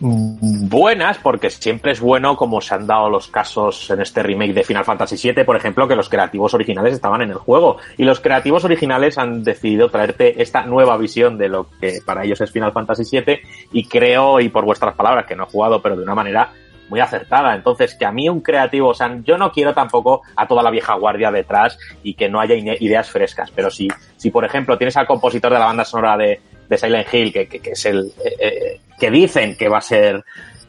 Buenas, 0.00 1.18
porque 1.18 1.50
siempre 1.50 1.92
es 1.92 2.00
bueno, 2.00 2.36
como 2.36 2.60
se 2.60 2.74
han 2.74 2.86
dado 2.86 3.10
los 3.10 3.28
casos 3.28 3.90
en 3.90 4.00
este 4.00 4.22
remake 4.22 4.54
de 4.54 4.64
Final 4.64 4.84
Fantasy 4.84 5.32
VII, 5.32 5.44
por 5.44 5.56
ejemplo, 5.56 5.86
que 5.86 5.96
los 5.96 6.08
creativos 6.08 6.54
originales 6.54 6.94
estaban 6.94 7.22
en 7.22 7.30
el 7.30 7.36
juego. 7.36 7.76
Y 7.98 8.04
los 8.04 8.20
creativos 8.20 8.64
originales 8.64 9.18
han 9.18 9.44
decidido 9.44 9.90
traerte 9.90 10.40
esta 10.42 10.64
nueva 10.64 10.96
visión 10.96 11.36
de 11.36 11.48
lo 11.48 11.66
que 11.80 12.00
para 12.04 12.24
ellos 12.24 12.40
es 12.40 12.50
Final 12.50 12.72
Fantasy 12.72 13.04
VII, 13.10 13.40
y 13.72 13.84
creo, 13.84 14.40
y 14.40 14.48
por 14.48 14.64
vuestras 14.64 14.94
palabras, 14.94 15.26
que 15.26 15.36
no 15.36 15.44
he 15.44 15.50
jugado, 15.50 15.82
pero 15.82 15.96
de 15.96 16.02
una 16.02 16.14
manera 16.14 16.50
muy 16.88 17.00
acertada. 17.00 17.54
Entonces, 17.54 17.94
que 17.94 18.04
a 18.04 18.12
mí 18.12 18.28
un 18.28 18.40
creativo, 18.40 18.88
o 18.88 18.94
sea, 18.94 19.16
yo 19.22 19.38
no 19.38 19.52
quiero 19.52 19.72
tampoco 19.74 20.22
a 20.34 20.46
toda 20.46 20.62
la 20.62 20.70
vieja 20.70 20.94
guardia 20.94 21.30
detrás 21.30 21.78
y 22.02 22.14
que 22.14 22.28
no 22.28 22.40
haya 22.40 22.54
ideas 22.54 23.10
frescas, 23.10 23.50
pero 23.52 23.70
si, 23.70 23.88
si 24.16 24.30
por 24.30 24.44
ejemplo 24.44 24.76
tienes 24.76 24.96
al 24.96 25.06
compositor 25.06 25.52
de 25.52 25.58
la 25.58 25.66
banda 25.66 25.84
sonora 25.84 26.16
de, 26.16 26.40
de 26.68 26.78
Silent 26.78 27.14
Hill, 27.14 27.32
que, 27.32 27.46
que, 27.46 27.60
que 27.60 27.70
es 27.70 27.86
el, 27.86 28.12
eh, 28.24 28.36
eh, 28.40 28.80
que 29.00 29.10
dicen 29.10 29.56
que 29.56 29.68
va 29.68 29.78
a 29.78 29.82
ser 29.82 30.24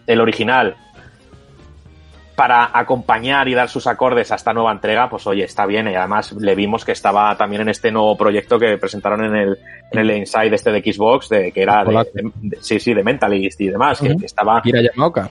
el 0.08 0.20
original, 0.22 0.76
para 2.36 2.72
acompañar 2.74 3.48
y 3.50 3.54
dar 3.54 3.70
sus 3.70 3.86
acordes 3.86 4.32
a 4.32 4.36
esta 4.36 4.52
nueva 4.54 4.72
entrega, 4.72 5.08
pues 5.10 5.28
oye, 5.28 5.44
está 5.44 5.66
bien. 5.68 5.88
Y 5.90 5.96
además 5.96 6.32
le 6.32 6.56
vimos 6.56 6.84
que 6.84 6.94
estaba 6.94 7.36
también 7.38 7.62
en 7.64 7.70
este 7.70 7.92
nuevo 7.92 8.18
proyecto 8.18 8.58
que 8.58 8.78
presentaron 8.78 9.24
en 9.26 9.36
el, 9.36 9.58
en 9.92 10.00
el 10.00 10.12
Inside 10.18 10.56
este 10.56 10.72
de 10.72 10.82
Xbox, 10.82 11.30
de, 11.30 11.52
que 11.52 11.62
era 11.62 11.84
de, 11.84 11.94
de- 11.94 12.32
de- 12.42 12.58
sí, 12.62 12.80
sí, 12.80 12.94
de 12.96 13.04
Mentalist 13.04 13.62
y 13.62 13.68
demás, 13.68 14.00
que- 14.00 14.10
Ujú. 14.10 14.20
que 14.22 14.26
estaba 14.26 14.60
Kira 14.64 14.82
Yamaoka. 14.82 15.30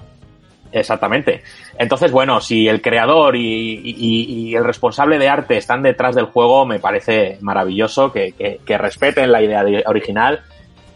Exactamente. 0.72 1.42
Entonces, 1.78 2.12
bueno, 2.12 2.40
si 2.40 2.68
el 2.68 2.80
creador 2.80 3.34
y, 3.34 3.40
y- 3.82 4.24
y 4.50 4.54
el 4.54 4.62
responsable 4.64 5.18
de 5.18 5.28
arte 5.28 5.56
están 5.56 5.82
detrás 5.82 6.14
del 6.14 6.26
juego, 6.26 6.64
me 6.64 6.78
parece 6.78 7.38
maravilloso 7.40 8.12
que, 8.12 8.32
que- 8.32 8.60
que 8.64 8.78
respeten 8.78 9.32
la 9.32 9.42
idea 9.42 9.64
de- 9.64 9.82
original, 9.86 10.42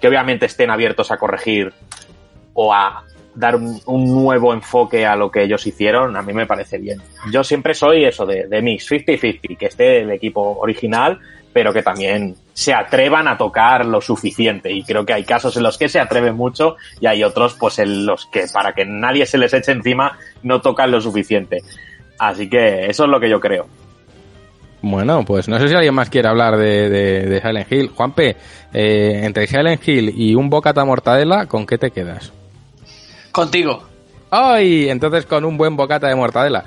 que 0.00 0.06
obviamente 0.06 0.46
estén 0.46 0.70
abiertos 0.70 1.10
a 1.10 1.16
corregir 1.16 1.72
o 2.54 2.72
a 2.72 3.04
dar 3.34 3.56
un, 3.56 3.80
nuevo 3.86 4.54
enfoque 4.54 5.04
a 5.04 5.16
lo 5.16 5.30
que 5.30 5.42
ellos 5.42 5.66
hicieron, 5.66 6.16
a 6.16 6.22
mí 6.22 6.32
me 6.32 6.46
parece 6.46 6.78
bien. 6.78 7.00
Yo 7.32 7.42
siempre 7.44 7.74
soy 7.74 8.04
eso 8.04 8.24
de, 8.24 8.46
de 8.46 8.62
mix, 8.62 8.88
50-50, 8.90 9.56
que 9.58 9.66
esté 9.66 10.00
el 10.02 10.10
equipo 10.12 10.56
original, 10.60 11.18
pero 11.52 11.72
que 11.72 11.82
también 11.82 12.36
se 12.52 12.72
atrevan 12.72 13.26
a 13.28 13.36
tocar 13.36 13.86
lo 13.86 14.00
suficiente. 14.00 14.72
Y 14.72 14.82
creo 14.84 15.04
que 15.04 15.12
hay 15.14 15.24
casos 15.24 15.56
en 15.56 15.64
los 15.64 15.78
que 15.78 15.88
se 15.88 15.98
atreven 16.00 16.36
mucho 16.36 16.76
y 17.00 17.06
hay 17.06 17.24
otros 17.24 17.54
pues 17.54 17.78
en 17.80 18.06
los 18.06 18.26
que 18.26 18.44
para 18.52 18.72
que 18.72 18.84
nadie 18.84 19.26
se 19.26 19.38
les 19.38 19.52
eche 19.52 19.72
encima 19.72 20.16
no 20.42 20.60
tocan 20.60 20.90
lo 20.92 21.00
suficiente. 21.00 21.62
Así 22.18 22.48
que 22.48 22.86
eso 22.86 23.04
es 23.04 23.10
lo 23.10 23.18
que 23.18 23.28
yo 23.30 23.40
creo. 23.40 23.66
Bueno, 24.82 25.24
pues 25.24 25.48
no 25.48 25.58
sé 25.58 25.68
si 25.68 25.74
alguien 25.74 25.94
más 25.94 26.10
quiere 26.10 26.28
hablar 26.28 26.56
de, 26.56 26.88
de- 26.90 27.26
de 27.26 27.40
Silent 27.40 27.72
Hill. 27.72 27.90
Juanpe, 27.94 28.36
eh, 28.72 29.20
entre 29.24 29.46
Silent 29.46 29.86
Hill 29.88 30.12
y 30.16 30.34
un 30.34 30.50
bocata 30.50 30.84
mortadela, 30.84 31.46
¿con 31.46 31.66
qué 31.66 31.78
te 31.78 31.90
quedas? 31.90 32.32
Contigo. 33.34 33.82
¡Ay! 34.30 34.88
Entonces 34.88 35.26
con 35.26 35.44
un 35.44 35.56
buen 35.56 35.74
bocata 35.74 36.06
de 36.06 36.14
mortadela. 36.14 36.64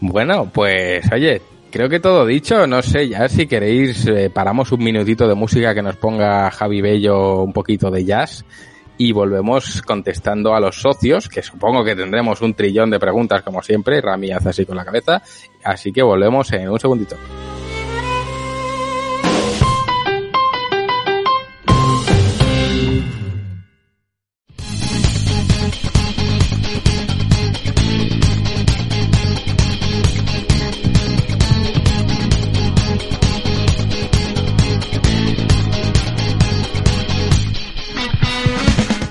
Bueno, 0.00 0.50
pues 0.50 1.04
oye, 1.12 1.42
creo 1.70 1.90
que 1.90 2.00
todo 2.00 2.24
dicho. 2.24 2.66
No 2.66 2.80
sé, 2.80 3.10
ya 3.10 3.28
si 3.28 3.46
queréis, 3.46 4.06
eh, 4.06 4.30
paramos 4.32 4.72
un 4.72 4.82
minutito 4.82 5.28
de 5.28 5.34
música 5.34 5.74
que 5.74 5.82
nos 5.82 5.96
ponga 5.96 6.50
Javi 6.50 6.80
Bello 6.80 7.42
un 7.42 7.52
poquito 7.52 7.90
de 7.90 8.06
jazz 8.06 8.42
y 8.96 9.12
volvemos 9.12 9.82
contestando 9.82 10.54
a 10.54 10.60
los 10.60 10.80
socios, 10.80 11.28
que 11.28 11.42
supongo 11.42 11.84
que 11.84 11.94
tendremos 11.94 12.40
un 12.40 12.54
trillón 12.54 12.88
de 12.88 12.98
preguntas 12.98 13.42
como 13.42 13.60
siempre. 13.62 14.00
Rami 14.00 14.32
hace 14.32 14.48
así 14.48 14.64
con 14.64 14.78
la 14.78 14.84
cabeza. 14.86 15.20
Así 15.62 15.92
que 15.92 16.02
volvemos 16.02 16.50
en 16.52 16.70
un 16.70 16.80
segundito. 16.80 17.16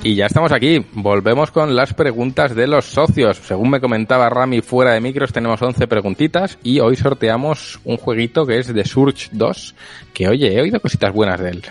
Y 0.05 0.13
ya 0.13 0.27
estamos 0.27 0.51
aquí. 0.51 0.85
Volvemos 0.93 1.49
con 1.49 1.75
las 1.75 1.95
preguntas 1.95 2.53
de 2.53 2.67
los 2.67 2.85
socios. 2.85 3.37
Según 3.37 3.71
me 3.71 3.81
comentaba 3.81 4.29
Rami 4.29 4.61
fuera 4.61 4.91
de 4.91 5.01
micros, 5.01 5.33
tenemos 5.33 5.59
11 5.59 5.87
preguntitas 5.87 6.59
y 6.61 6.79
hoy 6.79 6.95
sorteamos 6.95 7.79
un 7.85 7.97
jueguito 7.97 8.45
que 8.45 8.59
es 8.59 8.71
de 8.71 8.85
Surge 8.85 9.29
2, 9.31 9.75
que 10.13 10.27
oye, 10.27 10.53
he 10.53 10.61
oído 10.61 10.79
cositas 10.79 11.11
buenas 11.11 11.39
de 11.39 11.49
él. 11.49 11.63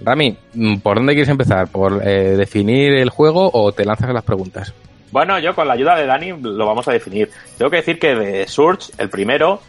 Rami, 0.00 0.38
mm, 0.54 0.76
¿por 0.78 0.96
dónde 0.96 1.12
quieres 1.12 1.28
empezar? 1.28 1.68
¿Por 1.68 2.00
eh, 2.02 2.34
definir 2.34 2.94
el 2.94 3.10
juego 3.10 3.50
o 3.52 3.72
te 3.72 3.84
lanzas 3.84 4.08
a 4.08 4.14
las 4.14 4.24
preguntas? 4.24 4.72
Bueno, 5.10 5.38
yo 5.38 5.54
con 5.54 5.68
la 5.68 5.74
ayuda 5.74 5.96
de 5.96 6.06
Dani 6.06 6.32
lo 6.40 6.64
vamos 6.64 6.88
a 6.88 6.92
definir. 6.92 7.28
Tengo 7.58 7.70
que 7.70 7.76
decir 7.76 7.98
que 7.98 8.14
de 8.14 8.48
Surge, 8.48 8.90
el 8.96 9.10
primero, 9.10 9.60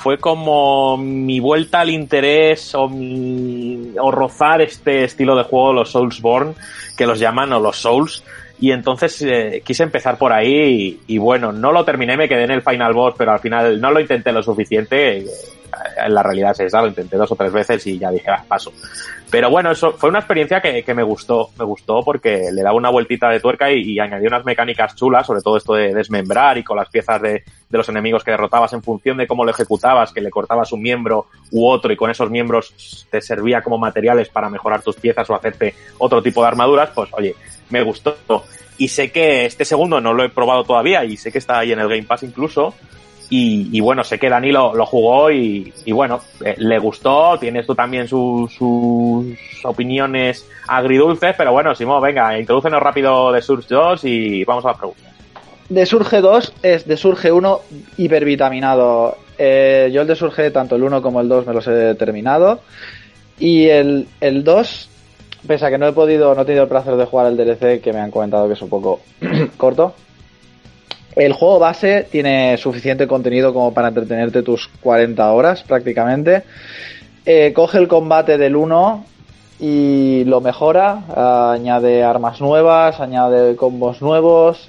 fue 0.00 0.16
como 0.16 0.96
mi 0.96 1.40
vuelta 1.40 1.80
al 1.80 1.90
interés 1.90 2.74
o, 2.74 2.88
mi, 2.88 3.92
o 4.00 4.10
rozar 4.10 4.62
este 4.62 5.04
estilo 5.04 5.36
de 5.36 5.44
juego, 5.44 5.74
los 5.74 5.90
Soulsborne, 5.90 6.54
que 6.96 7.06
los 7.06 7.18
llaman, 7.18 7.52
o 7.52 7.60
los 7.60 7.76
Souls. 7.76 8.24
Y 8.60 8.72
entonces 8.72 9.22
eh, 9.22 9.62
quise 9.64 9.82
empezar 9.82 10.18
por 10.18 10.32
ahí 10.32 11.00
y, 11.06 11.14
y 11.14 11.18
bueno, 11.18 11.50
no 11.50 11.72
lo 11.72 11.82
terminé, 11.84 12.16
me 12.16 12.28
quedé 12.28 12.44
en 12.44 12.50
el 12.50 12.62
Final 12.62 12.92
Boss, 12.92 13.14
pero 13.16 13.32
al 13.32 13.40
final 13.40 13.80
no 13.80 13.90
lo 13.90 14.00
intenté 14.00 14.32
lo 14.32 14.42
suficiente. 14.42 15.24
en 15.96 16.14
la 16.14 16.22
realidad 16.22 16.50
es 16.52 16.60
esa, 16.60 16.82
lo 16.82 16.88
intenté 16.88 17.16
dos 17.16 17.32
o 17.32 17.36
tres 17.36 17.52
veces 17.52 17.86
y 17.86 17.98
ya 17.98 18.10
dije, 18.10 18.30
ah, 18.30 18.44
paso. 18.46 18.70
Pero 19.30 19.48
bueno, 19.48 19.70
eso 19.70 19.92
fue 19.92 20.10
una 20.10 20.18
experiencia 20.18 20.60
que, 20.60 20.82
que 20.82 20.92
me 20.92 21.04
gustó, 21.04 21.50
me 21.58 21.64
gustó 21.64 22.02
porque 22.04 22.50
le 22.52 22.62
daba 22.62 22.76
una 22.76 22.90
vueltita 22.90 23.30
de 23.30 23.40
tuerca 23.40 23.72
y, 23.72 23.92
y 23.92 23.98
añadió 23.98 24.28
unas 24.28 24.44
mecánicas 24.44 24.94
chulas, 24.94 25.26
sobre 25.26 25.40
todo 25.40 25.56
esto 25.56 25.74
de 25.74 25.94
desmembrar 25.94 26.58
y 26.58 26.64
con 26.64 26.76
las 26.76 26.90
piezas 26.90 27.22
de, 27.22 27.44
de 27.70 27.78
los 27.78 27.88
enemigos 27.88 28.24
que 28.24 28.32
derrotabas 28.32 28.72
en 28.74 28.82
función 28.82 29.16
de 29.16 29.26
cómo 29.26 29.44
lo 29.44 29.52
ejecutabas, 29.52 30.12
que 30.12 30.20
le 30.20 30.30
cortabas 30.30 30.72
un 30.72 30.82
miembro 30.82 31.28
u 31.52 31.66
otro 31.66 31.92
y 31.92 31.96
con 31.96 32.10
esos 32.10 32.28
miembros 32.28 33.06
te 33.08 33.22
servía 33.22 33.62
como 33.62 33.78
materiales 33.78 34.28
para 34.28 34.50
mejorar 34.50 34.82
tus 34.82 34.96
piezas 34.96 35.30
o 35.30 35.34
hacerte 35.34 35.74
otro 35.98 36.20
tipo 36.20 36.42
de 36.42 36.48
armaduras, 36.48 36.90
pues 36.92 37.08
oye, 37.12 37.34
me 37.70 37.82
gustó. 37.82 38.16
Y 38.78 38.88
sé 38.88 39.10
que 39.10 39.46
este 39.46 39.64
segundo 39.64 40.00
no 40.00 40.12
lo 40.12 40.24
he 40.24 40.28
probado 40.28 40.64
todavía 40.64 41.04
y 41.04 41.16
sé 41.16 41.30
que 41.30 41.38
está 41.38 41.58
ahí 41.58 41.72
en 41.72 41.80
el 41.80 41.88
Game 41.88 42.04
Pass 42.04 42.22
incluso. 42.22 42.74
Y, 43.32 43.78
bueno, 43.78 44.02
sé 44.02 44.18
que 44.18 44.28
Dani 44.28 44.50
lo, 44.50 44.74
lo 44.74 44.84
jugó 44.84 45.30
y, 45.30 45.72
y 45.84 45.92
bueno, 45.92 46.20
eh, 46.44 46.56
le 46.58 46.80
gustó, 46.80 47.38
tienes 47.38 47.64
tú 47.64 47.76
también 47.76 48.08
sus, 48.08 48.52
sus 48.52 49.36
opiniones 49.62 50.48
agridulces, 50.66 51.36
pero 51.38 51.52
bueno, 51.52 51.72
Simón, 51.76 52.02
venga, 52.02 52.36
introdúcenos 52.36 52.82
rápido 52.82 53.30
de 53.30 53.40
Surge 53.40 53.72
2 53.72 54.04
y 54.04 54.42
vamos 54.42 54.64
a 54.64 54.68
las 54.68 54.78
preguntas. 54.78 55.04
De 55.68 55.86
Surge 55.86 56.20
2 56.20 56.54
es 56.64 56.88
de 56.88 56.96
Surge 56.96 57.30
1 57.30 57.60
hipervitaminado. 57.98 59.16
Eh, 59.38 59.88
yo 59.92 60.02
el 60.02 60.08
de 60.08 60.16
Surge, 60.16 60.50
tanto 60.50 60.74
el 60.74 60.82
1 60.82 61.00
como 61.00 61.20
el 61.20 61.28
2 61.28 61.46
me 61.46 61.54
los 61.54 61.68
he 61.68 61.94
terminado. 61.94 62.60
Y 63.38 63.68
el, 63.68 64.08
el 64.20 64.42
2, 64.42 64.89
pese 65.46 65.66
a 65.66 65.70
que 65.70 65.78
no 65.78 65.86
he 65.86 65.92
podido, 65.92 66.34
no 66.34 66.42
he 66.42 66.44
tenido 66.44 66.64
el 66.64 66.68
placer 66.68 66.96
de 66.96 67.04
jugar 67.04 67.26
el 67.26 67.36
DLC, 67.36 67.80
que 67.80 67.92
me 67.92 68.00
han 68.00 68.10
comentado 68.10 68.46
que 68.46 68.54
es 68.54 68.62
un 68.62 68.68
poco 68.68 69.00
corto. 69.56 69.94
El 71.16 71.32
juego 71.32 71.58
base 71.58 72.06
tiene 72.10 72.56
suficiente 72.56 73.08
contenido 73.08 73.52
como 73.52 73.74
para 73.74 73.88
entretenerte 73.88 74.42
tus 74.42 74.68
40 74.80 75.32
horas 75.32 75.62
prácticamente. 75.62 76.44
Eh, 77.26 77.52
coge 77.52 77.78
el 77.78 77.88
combate 77.88 78.38
del 78.38 78.56
1 78.56 79.04
y 79.58 80.24
lo 80.24 80.40
mejora, 80.40 81.52
añade 81.52 82.02
armas 82.02 82.40
nuevas, 82.40 83.00
añade 83.00 83.56
combos 83.56 84.00
nuevos. 84.00 84.68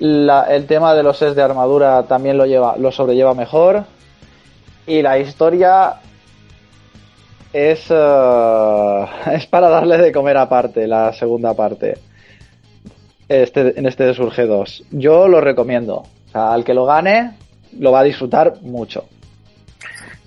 El 0.00 0.66
tema 0.68 0.94
de 0.94 1.02
los 1.02 1.18
sets 1.18 1.34
de 1.34 1.42
armadura 1.42 2.04
también 2.04 2.38
lo 2.38 2.46
lleva, 2.46 2.76
lo 2.78 2.92
sobrelleva 2.92 3.34
mejor. 3.34 3.84
Y 4.86 5.02
la 5.02 5.18
historia 5.18 5.96
es, 7.52 7.86
eh, 7.90 9.06
es 9.32 9.46
para 9.46 9.68
darle 9.68 9.98
de 9.98 10.12
comer 10.12 10.36
aparte, 10.36 10.86
la 10.86 11.12
segunda 11.12 11.54
parte. 11.54 11.98
Este, 13.28 13.78
en 13.78 13.86
este 13.86 14.04
de 14.04 14.14
Surge 14.14 14.46
2. 14.46 14.84
Yo 14.92 15.28
lo 15.28 15.40
recomiendo. 15.40 15.96
O 15.96 16.30
sea, 16.32 16.52
al 16.52 16.64
que 16.64 16.72
lo 16.72 16.86
gane, 16.86 17.32
lo 17.78 17.92
va 17.92 18.00
a 18.00 18.04
disfrutar 18.04 18.54
mucho. 18.62 19.04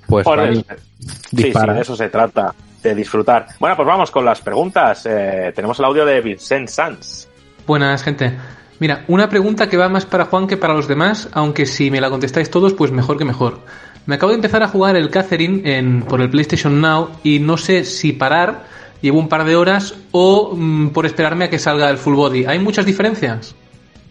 Pues 0.07 0.25
Rami, 0.25 0.57
sí, 0.57 1.51
sí, 1.51 1.51
de 1.51 1.81
eso 1.81 1.95
se 1.95 2.09
trata, 2.09 2.53
de 2.83 2.93
disfrutar. 2.93 3.47
Bueno, 3.59 3.75
pues 3.77 3.87
vamos 3.87 4.11
con 4.11 4.25
las 4.25 4.41
preguntas. 4.41 5.05
Eh, 5.05 5.51
tenemos 5.55 5.79
el 5.79 5.85
audio 5.85 6.05
de 6.05 6.21
Vincent 6.21 6.67
Sanz. 6.67 7.27
Buenas, 7.65 8.03
gente. 8.03 8.37
Mira, 8.79 9.05
una 9.07 9.29
pregunta 9.29 9.69
que 9.69 9.77
va 9.77 9.89
más 9.89 10.05
para 10.05 10.25
Juan 10.25 10.47
que 10.47 10.57
para 10.57 10.73
los 10.73 10.87
demás, 10.87 11.29
aunque 11.33 11.65
si 11.65 11.89
me 11.91 12.01
la 12.01 12.09
contestáis 12.09 12.49
todos, 12.51 12.73
pues 12.73 12.91
mejor 12.91 13.17
que 13.17 13.25
mejor. 13.25 13.59
Me 14.05 14.15
acabo 14.15 14.31
de 14.31 14.35
empezar 14.37 14.63
a 14.63 14.67
jugar 14.67 14.95
el 14.95 15.09
Catherine 15.09 15.61
en, 15.77 16.01
por 16.03 16.21
el 16.21 16.29
PlayStation 16.29 16.81
Now 16.81 17.09
y 17.23 17.39
no 17.39 17.57
sé 17.57 17.83
si 17.85 18.13
parar, 18.13 18.63
llevo 19.01 19.19
un 19.19 19.29
par 19.29 19.43
de 19.45 19.55
horas, 19.55 19.95
o 20.11 20.55
mm, 20.55 20.89
por 20.89 21.05
esperarme 21.05 21.45
a 21.45 21.49
que 21.49 21.59
salga 21.59 21.89
el 21.89 21.97
Full 21.97 22.15
Body. 22.15 22.45
¿Hay 22.45 22.59
muchas 22.59 22.85
diferencias? 22.85 23.55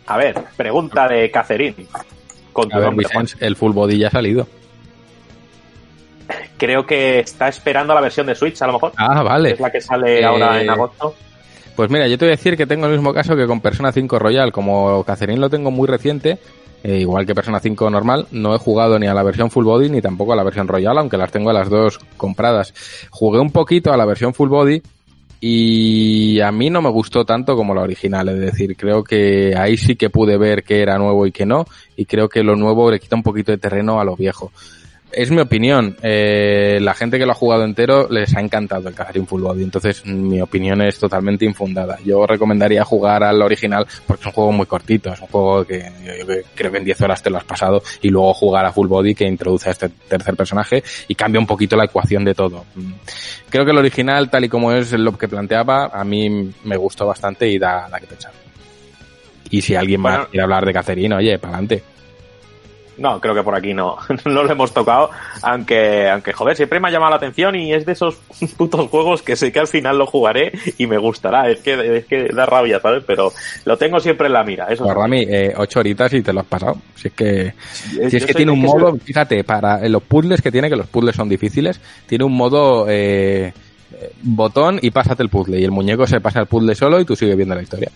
A 0.06 0.16
ver, 0.16 0.34
pregunta 0.56 1.06
de 1.08 1.30
Catherine. 1.30 1.74
Con 2.52 2.68
tu 2.68 2.76
A 2.76 2.78
ver, 2.80 2.86
nombre. 2.88 3.06
Vicens, 3.08 3.36
el 3.40 3.54
full 3.54 3.72
body 3.72 3.96
ya 3.98 4.08
ha 4.08 4.10
salido. 4.10 4.48
Creo 6.56 6.84
que 6.84 7.20
está 7.20 7.48
esperando 7.48 7.94
la 7.94 8.00
versión 8.00 8.26
de 8.26 8.34
Switch, 8.34 8.60
a 8.60 8.66
lo 8.66 8.74
mejor. 8.74 8.92
Ah, 8.96 9.22
vale. 9.22 9.52
Es 9.52 9.60
la 9.60 9.70
que 9.70 9.80
sale 9.80 10.20
Eh, 10.20 10.24
ahora 10.24 10.60
en 10.60 10.68
agosto. 10.68 11.14
Pues 11.76 11.90
mira, 11.90 12.08
yo 12.08 12.18
te 12.18 12.24
voy 12.24 12.32
a 12.32 12.36
decir 12.36 12.56
que 12.56 12.66
tengo 12.66 12.86
el 12.86 12.92
mismo 12.92 13.14
caso 13.14 13.36
que 13.36 13.46
con 13.46 13.60
Persona 13.60 13.92
5 13.92 14.18
Royal. 14.18 14.52
Como 14.52 15.02
Catherine 15.04 15.40
lo 15.40 15.48
tengo 15.48 15.70
muy 15.70 15.86
reciente, 15.88 16.38
eh, 16.82 17.00
igual 17.00 17.26
que 17.26 17.34
Persona 17.34 17.60
5 17.60 17.90
normal, 17.90 18.26
no 18.30 18.54
he 18.54 18.58
jugado 18.58 18.98
ni 18.98 19.06
a 19.06 19.14
la 19.14 19.22
versión 19.22 19.50
Full 19.50 19.64
Body 19.64 19.90
ni 19.90 20.00
tampoco 20.00 20.32
a 20.32 20.36
la 20.36 20.44
versión 20.44 20.66
Royal, 20.66 20.96
aunque 20.98 21.16
las 21.16 21.30
tengo 21.30 21.50
a 21.50 21.52
las 21.52 21.68
dos 21.68 21.98
compradas. 22.16 22.72
Jugué 23.10 23.38
un 23.38 23.50
poquito 23.50 23.92
a 23.92 23.96
la 23.96 24.06
versión 24.06 24.32
Full 24.32 24.48
Body 24.48 24.82
y 25.40 26.40
a 26.40 26.52
mí 26.52 26.68
no 26.68 26.82
me 26.82 26.90
gustó 26.90 27.24
tanto 27.24 27.56
como 27.56 27.74
la 27.74 27.82
original. 27.82 28.28
Es 28.28 28.40
decir, 28.40 28.76
creo 28.76 29.02
que 29.02 29.54
ahí 29.56 29.76
sí 29.76 29.96
que 29.96 30.10
pude 30.10 30.38
ver 30.38 30.62
que 30.62 30.82
era 30.82 30.98
nuevo 30.98 31.26
y 31.26 31.32
que 31.32 31.46
no, 31.46 31.66
y 31.96 32.04
creo 32.06 32.28
que 32.28 32.42
lo 32.42 32.56
nuevo 32.56 32.90
le 32.90 33.00
quita 33.00 33.16
un 33.16 33.22
poquito 33.22 33.52
de 33.52 33.58
terreno 33.58 34.00
a 34.00 34.04
lo 34.04 34.16
viejo. 34.16 34.52
Es 35.12 35.30
mi 35.30 35.40
opinión. 35.40 35.96
Eh, 36.02 36.78
la 36.80 36.94
gente 36.94 37.18
que 37.18 37.26
lo 37.26 37.32
ha 37.32 37.34
jugado 37.34 37.64
entero 37.64 38.06
les 38.08 38.36
ha 38.36 38.40
encantado 38.40 38.88
el 38.88 38.94
Catherine 38.94 39.26
Full 39.26 39.42
Body. 39.42 39.64
Entonces, 39.64 40.06
mi 40.06 40.40
opinión 40.40 40.80
es 40.82 40.98
totalmente 41.00 41.44
infundada. 41.44 41.98
Yo 42.04 42.26
recomendaría 42.26 42.84
jugar 42.84 43.24
al 43.24 43.42
original 43.42 43.86
porque 44.06 44.20
es 44.22 44.26
un 44.26 44.32
juego 44.32 44.52
muy 44.52 44.66
cortito. 44.66 45.12
Es 45.12 45.20
un 45.20 45.26
juego 45.26 45.64
que 45.64 45.80
yo- 46.04 46.14
yo 46.34 46.42
creo 46.54 46.70
que 46.70 46.78
en 46.78 46.84
10 46.84 47.00
horas 47.00 47.22
te 47.22 47.28
lo 47.30 47.38
has 47.38 47.44
pasado. 47.44 47.82
Y 48.02 48.08
luego 48.08 48.32
jugar 48.34 48.64
a 48.66 48.72
Full 48.72 48.86
Body 48.86 49.14
que 49.16 49.24
introduce 49.26 49.68
a 49.68 49.72
este 49.72 49.88
tercer 49.88 50.36
personaje 50.36 50.82
y 51.08 51.14
cambia 51.16 51.40
un 51.40 51.46
poquito 51.46 51.76
la 51.76 51.86
ecuación 51.86 52.24
de 52.24 52.34
todo. 52.34 52.64
Creo 53.48 53.64
que 53.64 53.72
el 53.72 53.78
original, 53.78 54.30
tal 54.30 54.44
y 54.44 54.48
como 54.48 54.70
es 54.72 54.92
lo 54.92 55.18
que 55.18 55.26
planteaba, 55.26 55.86
a 55.92 56.04
mí 56.04 56.52
me 56.62 56.76
gustó 56.76 57.06
bastante 57.06 57.48
y 57.48 57.58
da, 57.58 57.88
da 57.90 57.98
que 57.98 58.06
pensar. 58.06 58.32
Y 59.50 59.60
si 59.60 59.74
alguien 59.74 60.00
Bueno. 60.00 60.28
quiere 60.30 60.44
hablar 60.44 60.64
de 60.64 60.72
Catherine, 60.72 61.16
oye, 61.16 61.36
para 61.40 61.54
adelante. 61.54 61.82
No, 62.98 63.18
creo 63.20 63.34
que 63.34 63.42
por 63.42 63.54
aquí 63.54 63.72
no, 63.72 63.96
no 64.26 64.42
lo 64.42 64.50
hemos 64.52 64.72
tocado, 64.74 65.10
aunque, 65.42 66.08
aunque 66.10 66.32
joder, 66.32 66.56
siempre 66.56 66.80
me 66.80 66.88
ha 66.88 66.90
llamado 66.90 67.10
la 67.10 67.16
atención 67.16 67.54
y 67.56 67.72
es 67.72 67.86
de 67.86 67.92
esos 67.92 68.16
putos 68.56 68.88
juegos 68.90 69.22
que 69.22 69.36
sé 69.36 69.50
que 69.52 69.58
al 69.60 69.68
final 69.68 69.96
lo 69.98 70.06
jugaré 70.06 70.52
y 70.78 70.86
me 70.86 70.98
gustará, 70.98 71.48
es 71.50 71.60
que, 71.60 71.98
es 71.98 72.04
que 72.06 72.28
da 72.34 72.44
rabia, 72.46 72.78
¿sabes? 72.80 73.02
Pero 73.06 73.32
lo 73.64 73.76
tengo 73.78 74.00
siempre 74.00 74.26
en 74.26 74.34
la 74.34 74.44
mira, 74.44 74.66
eso 74.68 74.84
Pues. 74.84 74.94
Rami, 74.96 75.22
eh, 75.28 75.54
ocho 75.56 75.80
horitas 75.80 76.12
y 76.12 76.22
te 76.22 76.32
lo 76.32 76.40
has 76.40 76.46
pasado. 76.46 76.76
Si 76.94 77.08
es 77.08 77.14
que, 77.14 77.54
si 78.10 78.16
es 78.18 78.26
que 78.26 78.34
tiene 78.34 78.52
un 78.52 78.60
que 78.60 78.66
modo, 78.66 78.90
soy- 78.90 79.00
fíjate, 79.00 79.44
para 79.44 79.88
los 79.88 80.02
puzzles 80.02 80.42
que 80.42 80.52
tiene, 80.52 80.68
que 80.68 80.76
los 80.76 80.86
puzzles 80.88 81.16
son 81.16 81.28
difíciles, 81.28 81.80
tiene 82.06 82.24
un 82.24 82.36
modo 82.36 82.86
eh, 82.88 83.52
eh, 83.92 84.12
botón 84.22 84.78
y 84.82 84.90
pásate 84.90 85.22
el 85.22 85.28
puzzle. 85.30 85.58
Y 85.58 85.64
el 85.64 85.70
muñeco 85.70 86.06
se 86.06 86.20
pasa 86.20 86.40
el 86.40 86.46
puzzle 86.46 86.74
solo 86.74 87.00
y 87.00 87.04
tú 87.04 87.16
sigues 87.16 87.36
viendo 87.36 87.54
la 87.54 87.62
historia. 87.62 87.90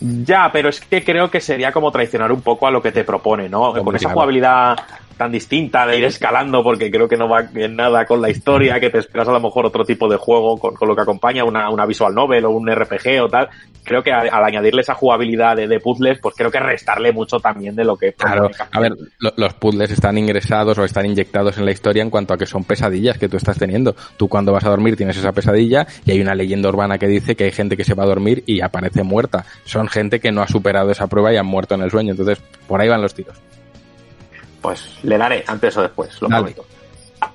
Ya, 0.00 0.50
pero 0.52 0.70
es 0.70 0.80
que 0.80 1.04
creo 1.04 1.30
que 1.30 1.40
sería 1.40 1.72
como 1.72 1.92
traicionar 1.92 2.32
un 2.32 2.40
poco 2.40 2.66
a 2.66 2.70
lo 2.70 2.80
que 2.80 2.90
te 2.90 3.04
propone, 3.04 3.48
¿no? 3.48 3.72
Con 3.84 3.94
esa 3.94 4.10
jugabilidad 4.10 4.78
tan 5.20 5.30
distinta 5.32 5.86
de 5.86 5.98
ir 5.98 6.04
escalando, 6.04 6.62
porque 6.62 6.90
creo 6.90 7.06
que 7.06 7.18
no 7.18 7.28
va 7.28 7.42
en 7.54 7.76
nada 7.76 8.06
con 8.06 8.22
la 8.22 8.30
historia, 8.30 8.80
que 8.80 8.88
te 8.88 8.96
esperas 9.00 9.28
a 9.28 9.32
lo 9.32 9.40
mejor 9.40 9.66
otro 9.66 9.84
tipo 9.84 10.08
de 10.08 10.16
juego 10.16 10.56
con, 10.58 10.74
con 10.74 10.88
lo 10.88 10.96
que 10.96 11.02
acompaña 11.02 11.44
una, 11.44 11.68
una 11.68 11.84
visual 11.84 12.14
novel 12.14 12.46
o 12.46 12.50
un 12.52 12.66
RPG 12.74 13.20
o 13.22 13.28
tal. 13.28 13.50
Creo 13.84 14.02
que 14.02 14.12
al, 14.12 14.30
al 14.32 14.44
añadirle 14.44 14.80
esa 14.80 14.94
jugabilidad 14.94 15.56
de, 15.56 15.68
de 15.68 15.78
puzzles, 15.78 16.18
pues 16.22 16.34
creo 16.34 16.50
que 16.50 16.58
restarle 16.58 17.12
mucho 17.12 17.38
también 17.38 17.76
de 17.76 17.84
lo 17.84 17.98
que 17.98 18.14
Claro, 18.14 18.50
a 18.72 18.80
ver, 18.80 18.92
lo- 19.18 19.34
los 19.36 19.52
puzzles 19.54 19.90
están 19.90 20.16
ingresados 20.16 20.78
o 20.78 20.84
están 20.84 21.04
inyectados 21.04 21.58
en 21.58 21.66
la 21.66 21.72
historia 21.72 22.02
en 22.02 22.08
cuanto 22.08 22.32
a 22.32 22.38
que 22.38 22.46
son 22.46 22.64
pesadillas 22.64 23.18
que 23.18 23.28
tú 23.28 23.36
estás 23.36 23.58
teniendo. 23.58 23.94
Tú 24.16 24.26
cuando 24.26 24.52
vas 24.52 24.64
a 24.64 24.70
dormir 24.70 24.96
tienes 24.96 25.18
esa 25.18 25.32
pesadilla 25.32 25.86
y 26.06 26.12
hay 26.12 26.20
una 26.22 26.34
leyenda 26.34 26.70
urbana 26.70 26.96
que 26.96 27.08
dice 27.08 27.36
que 27.36 27.44
hay 27.44 27.52
gente 27.52 27.76
que 27.76 27.84
se 27.84 27.92
va 27.92 28.04
a 28.04 28.06
dormir 28.06 28.42
y 28.46 28.62
aparece 28.62 29.02
muerta. 29.02 29.44
Son 29.66 29.86
gente 29.86 30.18
que 30.18 30.32
no 30.32 30.40
ha 30.40 30.48
superado 30.48 30.90
esa 30.90 31.08
prueba 31.08 31.30
y 31.30 31.36
han 31.36 31.44
muerto 31.46 31.74
en 31.74 31.82
el 31.82 31.90
sueño. 31.90 32.12
Entonces, 32.12 32.40
por 32.66 32.80
ahí 32.80 32.88
van 32.88 33.02
los 33.02 33.12
tiros. 33.14 33.36
Pues 34.60 34.98
le 35.02 35.16
daré 35.18 35.44
antes 35.46 35.76
o 35.76 35.82
después, 35.82 36.20
lo 36.20 36.28
Dale. 36.28 36.52
prometo. 36.52 36.64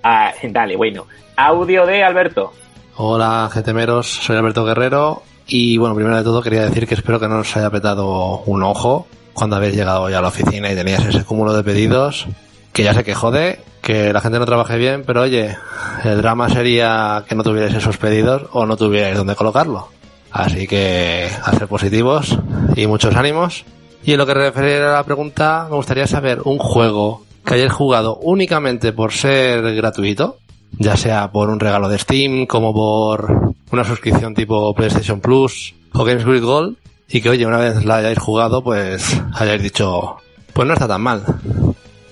Ah, 0.03 0.31
dale, 0.43 0.75
bueno. 0.75 1.05
Audio 1.35 1.85
de 1.85 2.03
Alberto. 2.03 2.53
Hola, 2.97 3.49
GTMeros, 3.53 4.07
soy 4.07 4.37
Alberto 4.37 4.63
Guerrero 4.63 5.23
y 5.47 5.77
bueno, 5.77 5.95
primero 5.95 6.15
de 6.15 6.23
todo 6.23 6.41
quería 6.41 6.61
decir 6.63 6.87
que 6.87 6.93
espero 6.95 7.19
que 7.19 7.27
no 7.27 7.39
os 7.39 7.57
haya 7.57 7.69
petado 7.69 8.39
un 8.45 8.63
ojo 8.63 9.07
cuando 9.33 9.57
habéis 9.57 9.75
llegado 9.75 10.09
ya 10.09 10.19
a 10.19 10.21
la 10.21 10.29
oficina 10.29 10.71
y 10.71 10.75
tenías 10.75 11.03
ese 11.05 11.25
cúmulo 11.25 11.53
de 11.53 11.63
pedidos, 11.63 12.25
que 12.71 12.83
ya 12.83 12.93
sé 12.93 13.03
que 13.03 13.13
jode, 13.13 13.59
que 13.81 14.13
la 14.13 14.21
gente 14.21 14.39
no 14.39 14.45
trabaje 14.45 14.77
bien, 14.77 15.03
pero 15.05 15.21
oye, 15.21 15.57
el 16.05 16.17
drama 16.17 16.49
sería 16.49 17.25
que 17.27 17.35
no 17.35 17.43
tuvierais 17.43 17.73
esos 17.75 17.97
pedidos 17.97 18.43
o 18.53 18.65
no 18.65 18.77
tuvierais 18.77 19.17
dónde 19.17 19.35
colocarlo. 19.35 19.89
Así 20.31 20.67
que 20.67 21.29
a 21.43 21.51
ser 21.53 21.67
positivos 21.67 22.37
y 22.75 22.87
muchos 22.87 23.15
ánimos. 23.15 23.65
Y 24.05 24.11
en 24.11 24.19
lo 24.19 24.25
que 24.27 24.35
refiere 24.35 24.83
a 24.83 24.91
la 24.91 25.03
pregunta, 25.03 25.65
me 25.67 25.77
gustaría 25.77 26.05
saber 26.05 26.41
un 26.45 26.59
juego 26.59 27.25
que 27.43 27.55
hayáis 27.55 27.73
jugado 27.73 28.17
únicamente 28.21 28.93
por 28.93 29.11
ser 29.11 29.73
gratuito, 29.73 30.37
ya 30.77 30.95
sea 30.95 31.31
por 31.31 31.49
un 31.49 31.59
regalo 31.59 31.89
de 31.89 31.97
Steam, 31.97 32.45
como 32.45 32.71
por 32.71 33.55
una 33.71 33.83
suscripción 33.83 34.35
tipo 34.35 34.75
PlayStation 34.75 35.21
Plus 35.21 35.73
o 35.93 36.03
Games 36.03 36.23
with 36.23 36.43
Gold, 36.43 36.77
y 37.09 37.19
que 37.19 37.29
oye, 37.29 37.47
una 37.47 37.57
vez 37.57 37.83
la 37.83 37.97
hayáis 37.97 38.19
jugado, 38.19 38.63
pues 38.63 39.19
hayáis 39.33 39.63
dicho, 39.63 40.17
pues 40.53 40.67
no 40.67 40.75
está 40.75 40.87
tan 40.87 41.01
mal. 41.01 41.23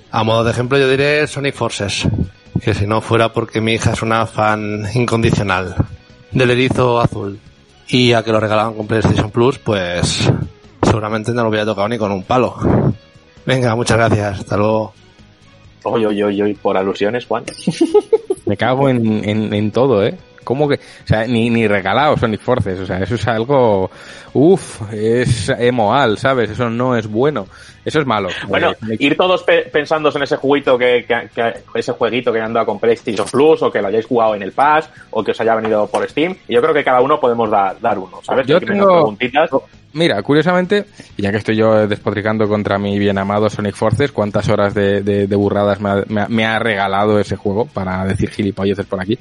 A 0.09 0.23
modo 0.23 0.43
de 0.43 0.51
ejemplo 0.51 0.79
yo 0.79 0.89
diré 0.89 1.27
Sonic 1.27 1.53
Forces, 1.53 2.07
que 2.63 2.73
si 2.73 2.87
no 2.87 3.01
fuera 3.01 3.31
porque 3.33 3.61
mi 3.61 3.73
hija 3.73 3.91
es 3.91 4.01
una 4.01 4.25
fan 4.25 4.83
incondicional 4.95 5.75
del 6.31 6.49
erizo 6.49 6.99
azul 6.99 7.39
y 7.87 8.13
a 8.13 8.23
que 8.23 8.31
lo 8.31 8.39
regalaban 8.39 8.73
con 8.73 8.87
PlayStation 8.87 9.29
Plus, 9.29 9.59
pues 9.59 10.31
seguramente 10.93 11.31
no 11.31 11.41
lo 11.41 11.49
hubiera 11.49 11.65
tocado 11.65 11.89
ni 11.89 11.97
con 11.97 12.11
un 12.11 12.21
palo. 12.21 12.53
Venga, 13.47 13.75
muchas 13.75 13.97
gracias, 13.97 14.41
hasta 14.41 14.55
luego. 14.55 14.93
Oye, 15.81 16.05
oye, 16.05 16.23
oye, 16.23 16.55
por 16.61 16.77
alusiones, 16.77 17.25
Juan. 17.25 17.45
Me 18.45 18.55
cago 18.55 18.87
en, 18.89 19.27
en, 19.27 19.51
en 19.55 19.71
todo, 19.71 20.05
¿eh? 20.05 20.15
¿Cómo 20.43 20.67
que? 20.67 20.75
O 20.75 21.07
sea, 21.07 21.25
ni, 21.25 21.49
ni 21.49 21.67
regalado 21.67 22.17
Sonic 22.17 22.41
Forces, 22.41 22.79
o 22.79 22.85
sea, 22.85 22.99
eso 22.99 23.15
es 23.15 23.27
algo, 23.27 23.89
uff, 24.33 24.81
es 24.93 25.49
emoal, 25.49 26.17
¿sabes? 26.17 26.49
Eso 26.51 26.69
no 26.69 26.95
es 26.95 27.07
bueno, 27.07 27.47
eso 27.85 27.99
es 27.99 28.05
malo. 28.05 28.29
Bueno, 28.47 28.71
Eh, 28.71 28.97
ir 28.99 29.15
todos 29.17 29.43
pe- 29.43 29.69
pensando 29.71 30.09
en 30.15 30.23
ese 30.23 30.37
juguito 30.37 30.77
que, 30.77 31.05
que- 31.07 31.29
que- 31.33 31.53
ese 31.79 31.91
jueguito 31.93 32.31
que 32.31 32.39
anda 32.41 32.65
con 32.65 32.79
PlayStation 32.79 33.27
Plus 33.29 33.61
o 33.63 33.71
que 33.71 33.81
lo 33.81 33.87
hayáis 33.87 34.05
jugado 34.05 34.35
en 34.35 34.43
el 34.43 34.51
Pass 34.51 34.89
o 35.11 35.23
que 35.23 35.31
os 35.31 35.41
haya 35.41 35.55
venido 35.55 35.87
por 35.87 36.07
Steam. 36.09 36.35
Y 36.47 36.53
yo 36.55 36.61
creo 36.61 36.73
que 36.73 36.83
cada 36.83 37.01
uno 37.01 37.19
podemos 37.19 37.49
dar, 37.49 37.79
dar 37.79 37.97
uno, 37.97 38.19
¿sabes? 38.23 38.45
Yo 38.47 38.59
tengo- 38.59 38.85
preguntitas. 38.87 39.49
Mira, 39.95 40.23
curiosamente, 40.23 40.85
ya 41.19 41.29
que 41.29 41.37
estoy 41.37 41.55
yo 41.55 41.87
despotricando 41.87 42.47
contra 42.47 42.79
mi 42.79 42.97
bien 42.97 43.15
amado 43.19 43.47
Sonic 43.47 43.75
Forces, 43.75 44.11
¿cuántas 44.11 44.49
horas 44.49 44.73
de, 44.73 45.03
de- 45.03 45.27
de 45.27 45.35
burradas 45.35 45.79
me 45.79 45.89
ha, 45.91 46.03
me 46.07 46.21
ha- 46.21 46.27
me 46.29 46.45
ha 46.47 46.57
regalado 46.57 47.19
ese 47.19 47.35
juego 47.35 47.65
para 47.67 48.03
decir 48.05 48.31
gilipolleces 48.31 48.87
por 48.87 48.99
aquí? 48.99 49.19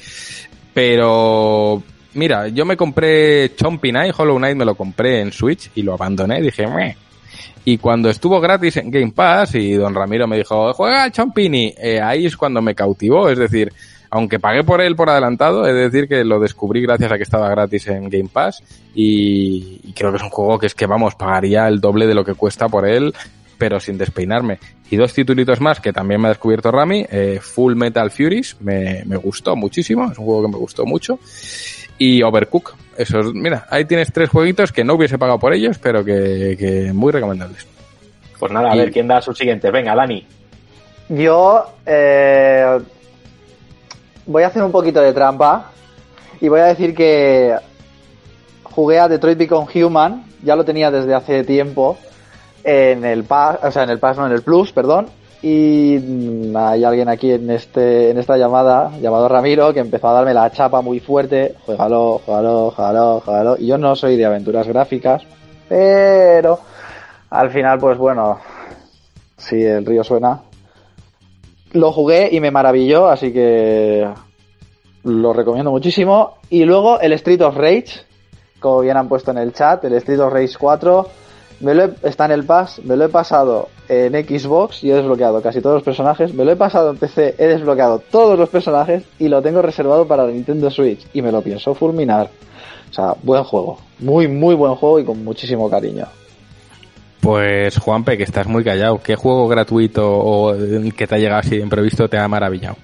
Pero, 0.75 1.83
mira, 2.15 2.49
yo 2.49 2.65
me 2.65 2.76
compré 2.76 3.55
Chompy 3.55 3.91
Knight, 3.91 4.15
Hollow 4.17 4.39
Knight 4.39 4.57
me 4.57 4.65
lo 4.65 4.75
compré 4.75 5.20
en 5.20 5.33
Switch 5.33 5.70
y 5.75 5.83
lo 5.83 5.94
abandoné, 5.94 6.41
dije, 6.41 6.67
"Meh". 6.67 6.97
Y 7.65 7.78
cuando 7.78 8.10
estuvo 8.10 8.41
gratis 8.41 8.76
en 8.78 8.91
Game 8.91 9.12
Pass 9.12 9.55
y 9.55 9.75
don 9.75 9.94
Ramiro 9.94 10.26
me 10.26 10.36
dijo, 10.36 10.73
juega 10.73 11.10
Chompini, 11.10 11.73
eh, 11.78 12.01
ahí 12.01 12.26
es 12.26 12.36
cuando 12.36 12.60
me 12.60 12.75
cautivó, 12.75 13.28
es 13.28 13.39
decir, 13.39 13.73
aunque 14.10 14.41
pagué 14.41 14.65
por 14.65 14.81
él 14.81 14.97
por 14.97 15.09
adelantado, 15.09 15.65
es 15.67 15.75
decir 15.75 16.09
que 16.09 16.25
lo 16.25 16.41
descubrí 16.41 16.83
gracias 16.83 17.12
a 17.12 17.17
que 17.17 17.23
estaba 17.23 17.49
gratis 17.49 17.86
en 17.86 18.10
Game 18.10 18.28
Pass 18.33 18.62
y, 18.94 19.81
y 19.84 19.92
creo 19.92 20.10
que 20.10 20.17
es 20.17 20.23
un 20.25 20.31
juego 20.31 20.59
que 20.59 20.67
es 20.67 20.75
que 20.75 20.86
vamos, 20.86 21.15
pagaría 21.15 21.68
el 21.68 21.81
doble 21.81 22.07
de 22.07 22.15
lo 22.15 22.25
que 22.25 22.34
cuesta 22.34 22.68
por 22.68 22.86
él, 22.86 23.15
pero 23.59 23.78
sin 23.78 23.97
despeinarme. 23.97 24.59
Y 24.93 24.97
dos 24.99 25.15
titulitos 25.15 25.59
más 25.59 25.81
que 25.81 25.91
también 25.91 26.21
me 26.21 26.29
ha 26.29 26.33
descubierto 26.33 26.71
Rami, 26.71 27.07
eh, 27.11 27.39
Full 27.41 27.75
Metal 27.77 28.11
Furies, 28.11 28.59
me, 28.61 29.03
me 29.07 29.17
gustó 29.17 29.57
muchísimo, 29.57 30.12
es 30.12 30.19
un 30.19 30.27
juego 30.27 30.43
que 30.43 30.49
me 30.49 30.59
gustó 30.59 30.85
mucho. 30.85 31.19
Y 31.97 32.23
Overcook, 32.23 32.75
esos, 32.99 33.33
mira, 33.33 33.67
ahí 33.71 33.87
tienes 33.87 34.12
tres 34.12 34.29
jueguitos 34.29 34.71
que 34.71 34.85
no 34.85 34.93
hubiese 34.93 35.17
pagado 35.17 35.39
por 35.39 35.55
ellos, 35.55 35.79
pero 35.79 36.05
que, 36.05 36.57
que 36.59 36.93
muy 36.93 37.11
recomendables. 37.11 37.67
Pues 38.39 38.53
nada, 38.53 38.71
a 38.71 38.77
Y- 38.77 38.81
ver, 38.81 38.93
¿quién 38.93 39.09
da 39.09 39.23
sus 39.23 39.39
siguientes? 39.39 39.73
Venga, 39.73 39.95
Dani. 39.95 40.27
Yo 41.09 41.65
eh, 41.87 42.79
voy 44.27 44.43
a 44.43 44.49
hacer 44.49 44.62
un 44.62 44.73
poquito 44.73 45.01
de 45.01 45.15
trampa 45.15 45.71
y 46.39 46.49
voy 46.49 46.61
a 46.61 46.67
decir 46.67 46.95
que 46.95 47.55
jugué 48.65 48.99
a 48.99 49.09
Detroit 49.09 49.39
Become 49.39 49.69
Human, 49.83 50.25
ya 50.43 50.55
lo 50.55 50.67
tenía 50.67 50.91
desde 50.91 51.15
hace 51.15 51.45
tiempo 51.45 51.97
en 52.65 53.05
el 53.05 53.24
Pass, 53.24 53.58
o 53.62 53.70
sea, 53.70 53.84
en 53.84 53.91
el 53.91 53.99
Pass, 53.99 54.18
no, 54.18 54.26
en 54.26 54.32
el 54.32 54.42
Plus, 54.42 54.73
perdón. 54.73 55.07
Y 55.42 55.99
mm, 55.99 56.57
hay 56.57 56.84
alguien 56.84 57.08
aquí 57.08 57.32
en 57.32 57.50
este 57.50 58.10
en 58.10 58.18
esta 58.18 58.36
llamada, 58.36 58.92
llamado 59.00 59.28
Ramiro, 59.28 59.73
que 59.73 59.81
empezó 59.81 60.08
a 60.08 60.12
darme 60.12 60.34
la 60.34 60.50
chapa 60.52 60.81
muy 60.82 61.00
fuerte. 61.00 61.57
Juégalo, 61.66 62.20
juégalo, 62.24 62.70
juégalo, 62.70 63.20
juégalo. 63.20 63.57
Y 63.58 63.66
yo 63.66 63.78
no 63.78 63.97
soy 63.97 64.16
de 64.16 64.24
aventuras 64.24 64.68
gráficas, 64.68 65.23
pero 65.68 66.60
al 67.31 67.50
final, 67.50 67.78
pues 67.78 67.99
bueno, 67.99 68.39
si 69.36 69.62
el 69.62 69.84
río 69.84 70.05
suena, 70.05 70.42
lo 71.73 71.91
jugué 71.91 72.28
y 72.31 72.41
me 72.41 72.50
maravilló, 72.50 73.08
así 73.08 73.32
que 73.32 74.07
lo 75.05 75.32
recomiendo 75.32 75.70
muchísimo. 75.70 76.34
Y 76.50 76.65
luego 76.65 77.00
el 77.00 77.12
Street 77.15 77.41
of 77.42 77.57
Rage, 77.57 78.02
como 78.60 78.81
bien 78.81 78.97
han 78.97 79.08
puesto 79.08 79.31
en 79.31 79.39
el 79.39 79.52
chat, 79.52 79.82
el 79.84 79.94
Street 79.94 80.20
of 80.20 80.32
Rage 80.32 80.55
4, 80.58 81.08
me 81.62 81.74
lo 81.74 81.91
está 82.02 82.26
en 82.26 82.32
el 82.32 82.44
pass, 82.44 82.81
me 82.84 82.97
lo 82.97 83.05
he 83.05 83.08
pasado 83.08 83.68
en 83.89 84.12
Xbox 84.12 84.82
y 84.82 84.91
he 84.91 84.94
desbloqueado 84.94 85.41
casi 85.41 85.60
todos 85.60 85.76
los 85.76 85.82
personajes, 85.82 86.34
me 86.34 86.44
lo 86.44 86.52
he 86.52 86.57
pasado 86.57 86.91
en 86.91 86.97
PC, 86.97 87.36
he 87.39 87.47
desbloqueado 87.47 88.00
todos 88.00 88.39
los 88.39 88.49
personajes 88.49 89.05
y 89.18 89.28
lo 89.28 89.41
tengo 89.41 89.62
reservado 89.62 90.07
para 90.07 90.26
la 90.26 90.32
Nintendo 90.32 90.70
Switch 90.70 91.07
y 91.12 91.23
me 91.23 91.32
lo 91.32 91.41
pienso 91.41 91.74
fulminar. 91.74 92.28
O 92.91 92.92
sea, 92.92 93.15
buen 93.23 93.44
juego, 93.44 93.78
muy 94.00 94.28
muy 94.28 94.55
buen 94.55 94.74
juego 94.74 94.99
y 94.99 95.05
con 95.05 95.24
muchísimo 95.24 95.70
cariño. 95.70 96.07
Pues 97.20 97.78
Juanpe, 97.78 98.18
que 98.18 98.24
estás 98.24 98.49
muy 98.49 98.65
callado, 98.65 99.00
¿qué 99.00 99.15
juego 99.15 99.47
gratuito 99.47 100.02
o 100.05 100.55
que 100.97 101.07
te 101.07 101.15
ha 101.15 101.18
llegado 101.18 101.41
así 101.41 101.57
de 101.57 101.62
imprevisto 101.62 102.08
te 102.08 102.18
ha 102.18 102.26
maravillado? 102.26 102.76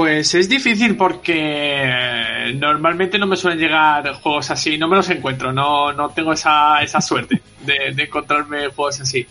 Pues 0.00 0.34
es 0.34 0.48
difícil 0.48 0.96
porque 0.96 2.54
normalmente 2.56 3.18
no 3.18 3.26
me 3.26 3.36
suelen 3.36 3.58
llegar 3.58 4.10
juegos 4.14 4.50
así, 4.50 4.78
no 4.78 4.88
me 4.88 4.96
los 4.96 5.10
encuentro, 5.10 5.52
no, 5.52 5.92
no 5.92 6.08
tengo 6.08 6.32
esa, 6.32 6.82
esa 6.82 7.02
suerte 7.02 7.42
de, 7.66 8.02
encontrarme 8.04 8.68
juegos 8.68 8.98
así. 9.02 9.26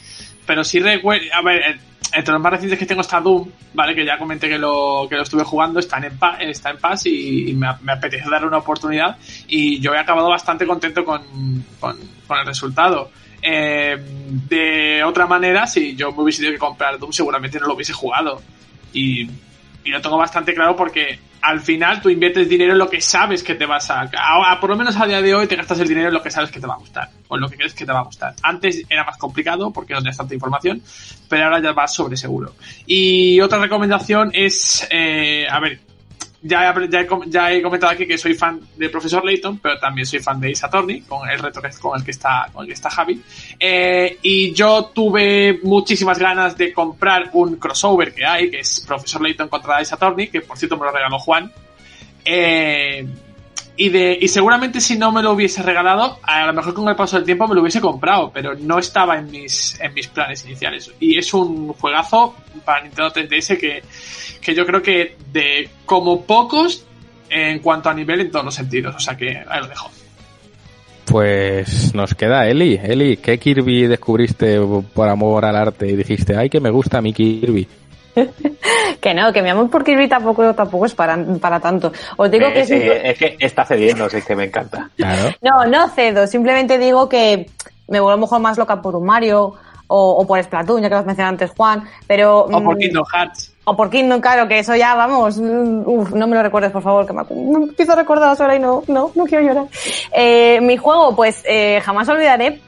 Pero 0.45 0.63
sí 0.63 0.79
recuerdo, 0.79 1.25
a 1.33 1.41
ver, 1.41 1.63
en- 1.63 1.79
entre 2.13 2.33
los 2.33 2.41
más 2.43 2.51
recientes 2.51 2.77
que 2.77 2.85
tengo 2.85 3.01
está 3.01 3.19
Doom, 3.19 3.49
¿vale? 3.73 3.95
Que 3.95 4.05
ya 4.05 4.19
comenté 4.19 4.47
que 4.47 4.59
lo, 4.59 5.07
que 5.09 5.15
lo 5.15 5.23
estuve 5.23 5.43
jugando, 5.43 5.79
está 5.79 5.97
en, 5.97 6.15
pa- 6.19 6.37
está 6.39 6.69
en 6.69 6.77
paz 6.77 7.03
y, 7.07 7.51
me, 7.55 7.67
me 7.81 7.93
apetece 7.93 8.29
darle 8.29 8.45
una 8.45 8.57
oportunidad 8.59 9.17
y 9.47 9.79
yo 9.79 9.95
he 9.95 9.97
acabado 9.97 10.29
bastante 10.29 10.67
contento 10.67 11.03
con, 11.03 11.23
con, 11.79 11.97
con 12.27 12.37
el 12.37 12.45
resultado. 12.45 13.09
Eh, 13.41 13.97
de 14.47 15.03
otra 15.03 15.25
manera, 15.25 15.65
si 15.65 15.95
yo 15.95 16.11
me 16.11 16.21
hubiese 16.21 16.41
tenido 16.41 16.53
que 16.53 16.59
comprar 16.59 16.99
Doom, 16.99 17.11
seguramente 17.11 17.59
no 17.59 17.65
lo 17.65 17.73
hubiese 17.73 17.93
jugado. 17.93 18.39
Y, 18.93 19.27
y 19.83 19.89
lo 19.89 20.01
tengo 20.01 20.17
bastante 20.17 20.53
claro 20.53 20.75
porque 20.75 21.19
al 21.41 21.61
final 21.61 22.01
tú 22.01 22.09
inviertes 22.09 22.49
dinero 22.49 22.73
en 22.73 22.77
lo 22.79 22.89
que 22.89 22.99
sabes 22.99 23.43
que 23.43 23.55
te 23.55 23.65
vas 23.65 23.89
a, 23.91 24.01
a- 24.01 24.59
Por 24.59 24.69
lo 24.69 24.75
menos 24.75 24.97
a 24.97 25.05
día 25.05 25.21
de 25.21 25.33
hoy 25.33 25.47
te 25.47 25.55
gastas 25.55 25.79
el 25.79 25.87
dinero 25.87 26.09
en 26.09 26.13
lo 26.13 26.21
que 26.21 26.29
sabes 26.31 26.51
que 26.51 26.59
te 26.59 26.67
va 26.67 26.73
a 26.73 26.77
gustar. 26.77 27.09
O 27.29 27.35
en 27.35 27.41
lo 27.41 27.49
que 27.49 27.55
crees 27.55 27.73
que 27.73 27.85
te 27.85 27.91
va 27.93 27.99
a 27.99 28.03
gustar. 28.03 28.35
Antes 28.43 28.83
era 28.89 29.03
más 29.05 29.17
complicado 29.17 29.71
porque 29.71 29.93
no 29.93 29.99
tenías 29.99 30.17
tanta 30.17 30.33
información, 30.33 30.81
pero 31.29 31.45
ahora 31.45 31.61
ya 31.61 31.71
vas 31.71 31.93
sobre 31.93 32.17
seguro. 32.17 32.55
Y 32.85 33.39
otra 33.39 33.59
recomendación 33.59 34.31
es, 34.33 34.85
eh, 34.91 35.47
a 35.49 35.59
ver, 35.61 35.79
ya, 36.41 36.71
he- 36.71 36.89
ya, 37.29 37.51
he, 37.51 37.61
comentado 37.61 37.91
aquí 37.93 38.07
que 38.07 38.17
soy 38.17 38.33
fan 38.33 38.59
de 38.77 38.89
Profesor 38.89 39.23
Layton, 39.25 39.59
pero 39.59 39.77
también 39.79 40.05
soy 40.05 40.19
fan 40.19 40.39
de 40.39 40.51
Ace 40.51 40.65
Attorney, 40.65 41.01
con 41.01 41.29
el 41.29 41.39
reto 41.39 41.61
con 41.81 41.97
el 41.99 42.05
que 42.05 42.11
está, 42.11 42.47
con 42.53 42.63
el 42.63 42.67
que 42.67 42.73
está 42.73 42.89
Javi. 42.89 43.21
Eh, 43.59 44.17
y 44.21 44.53
yo 44.53 44.91
tuve 44.93 45.59
muchísimas 45.63 46.17
ganas 46.17 46.57
de 46.57 46.73
comprar 46.73 47.29
un 47.33 47.57
crossover 47.57 48.13
que 48.13 48.25
hay, 48.25 48.49
que 48.49 48.59
es 48.59 48.83
Profesor 48.87 49.21
Layton 49.21 49.49
contra 49.49 49.77
Ace 49.77 49.93
Attorney, 49.95 50.29
que 50.29 50.41
por 50.41 50.57
cierto 50.57 50.77
me 50.77 50.85
lo 50.85 50.91
regaló 50.91 51.19
Juan. 51.19 51.51
Eh, 52.23 53.05
y, 53.81 53.87
de, 53.87 54.17
y 54.19 54.27
seguramente 54.27 54.81
si 54.81 54.97
no 54.97 55.09
me 55.13 55.23
lo 55.23 55.31
hubiese 55.31 55.63
regalado, 55.63 56.19
a 56.23 56.45
lo 56.45 56.51
mejor 56.51 56.73
con 56.73 56.89
el 56.89 56.97
paso 56.97 57.15
del 57.15 57.23
tiempo 57.23 57.47
me 57.47 57.55
lo 57.55 57.61
hubiese 57.61 57.79
comprado, 57.79 58.29
pero 58.29 58.53
no 58.53 58.77
estaba 58.77 59.17
en 59.17 59.31
mis, 59.31 59.79
en 59.79 59.93
mis 59.93 60.07
planes 60.07 60.43
iniciales. 60.43 60.91
Y 60.99 61.17
es 61.17 61.33
un 61.33 61.71
juegazo 61.71 62.35
para 62.65 62.83
Nintendo 62.83 63.09
3DS 63.13 63.57
que, 63.57 63.81
que 64.41 64.53
yo 64.53 64.65
creo 64.65 64.81
que 64.81 65.15
de 65.31 65.69
como 65.85 66.25
pocos 66.25 66.85
en 67.29 67.59
cuanto 67.59 67.89
a 67.89 67.93
nivel 67.93 68.19
en 68.19 68.31
todos 68.31 68.43
los 68.43 68.55
sentidos. 68.55 68.97
O 68.97 68.99
sea 68.99 69.15
que 69.15 69.29
ahí 69.29 69.61
lo 69.61 69.67
dejo. 69.69 69.89
Pues 71.05 71.95
nos 71.95 72.13
queda 72.15 72.49
Eli. 72.49 72.77
Eli, 72.83 73.15
¿qué 73.15 73.37
Kirby 73.39 73.87
descubriste 73.87 74.59
por 74.93 75.07
amor 75.07 75.45
al 75.45 75.55
arte 75.55 75.87
y 75.87 75.95
dijiste, 75.95 76.35
ay, 76.35 76.49
que 76.49 76.59
me 76.59 76.69
gusta 76.69 77.01
mi 77.01 77.13
Kirby? 77.13 77.65
Que 79.01 79.13
no, 79.13 79.31
que 79.31 79.41
mi 79.41 79.49
amor 79.49 79.69
por 79.69 79.83
Kirby 79.83 80.07
tampoco, 80.09 80.53
tampoco 80.53 80.85
es 80.85 80.93
para, 80.93 81.17
para 81.39 81.59
tanto. 81.59 81.91
Os 82.17 82.29
digo 82.29 82.47
que 82.51 82.59
Eh, 82.59 82.61
es... 82.61 82.67
sí, 82.67 82.75
es 83.03 83.17
que 83.17 83.37
está 83.39 83.63
cediendo, 83.65 84.05
es 84.07 84.25
que 84.25 84.35
me 84.35 84.45
encanta. 84.45 84.89
Claro. 84.97 85.29
No, 85.41 85.65
no 85.65 85.87
cedo, 85.89 86.27
simplemente 86.27 86.77
digo 86.77 87.07
que 87.07 87.49
me 87.87 87.99
vuelvo 87.99 88.09
a 88.09 88.15
lo 88.15 88.21
mejor 88.21 88.39
más 88.41 88.57
loca 88.57 88.81
por 88.81 88.95
un 88.95 89.05
Mario 89.05 89.53
o, 89.87 90.11
o 90.21 90.27
por 90.27 90.41
Splatoon, 90.43 90.81
ya 90.81 90.89
que 90.89 90.93
lo 90.95 90.99
has 90.99 91.05
mencionado 91.05 91.31
antes 91.33 91.51
Juan, 91.57 91.83
pero... 92.05 92.41
O 92.41 92.63
por 92.63 92.75
mm, 92.75 92.79
Kingdom 92.79 93.05
Hearts. 93.11 93.53
O 93.63 93.75
por 93.75 93.89
Kingdom, 93.89 94.19
claro, 94.21 94.47
que 94.47 94.59
eso 94.59 94.75
ya, 94.75 94.93
vamos, 94.95 95.39
mm, 95.39 95.81
uf, 95.85 96.11
no 96.11 96.27
me 96.27 96.35
lo 96.35 96.43
recuerdes, 96.43 96.71
por 96.71 96.83
favor, 96.83 97.07
que 97.07 97.13
me, 97.13 97.21
acu- 97.21 97.35
me 97.57 97.65
empiezo 97.65 97.93
a 97.93 97.95
recordar 97.95 98.35
ahora 98.39 98.55
y 98.55 98.59
no, 98.59 98.83
no, 98.87 99.11
no 99.15 99.23
quiero 99.25 99.43
llorar. 99.47 99.65
Eh, 100.11 100.59
mi 100.61 100.77
juego, 100.77 101.15
pues 101.15 101.41
eh, 101.47 101.81
jamás 101.83 102.07
olvidaré 102.09 102.61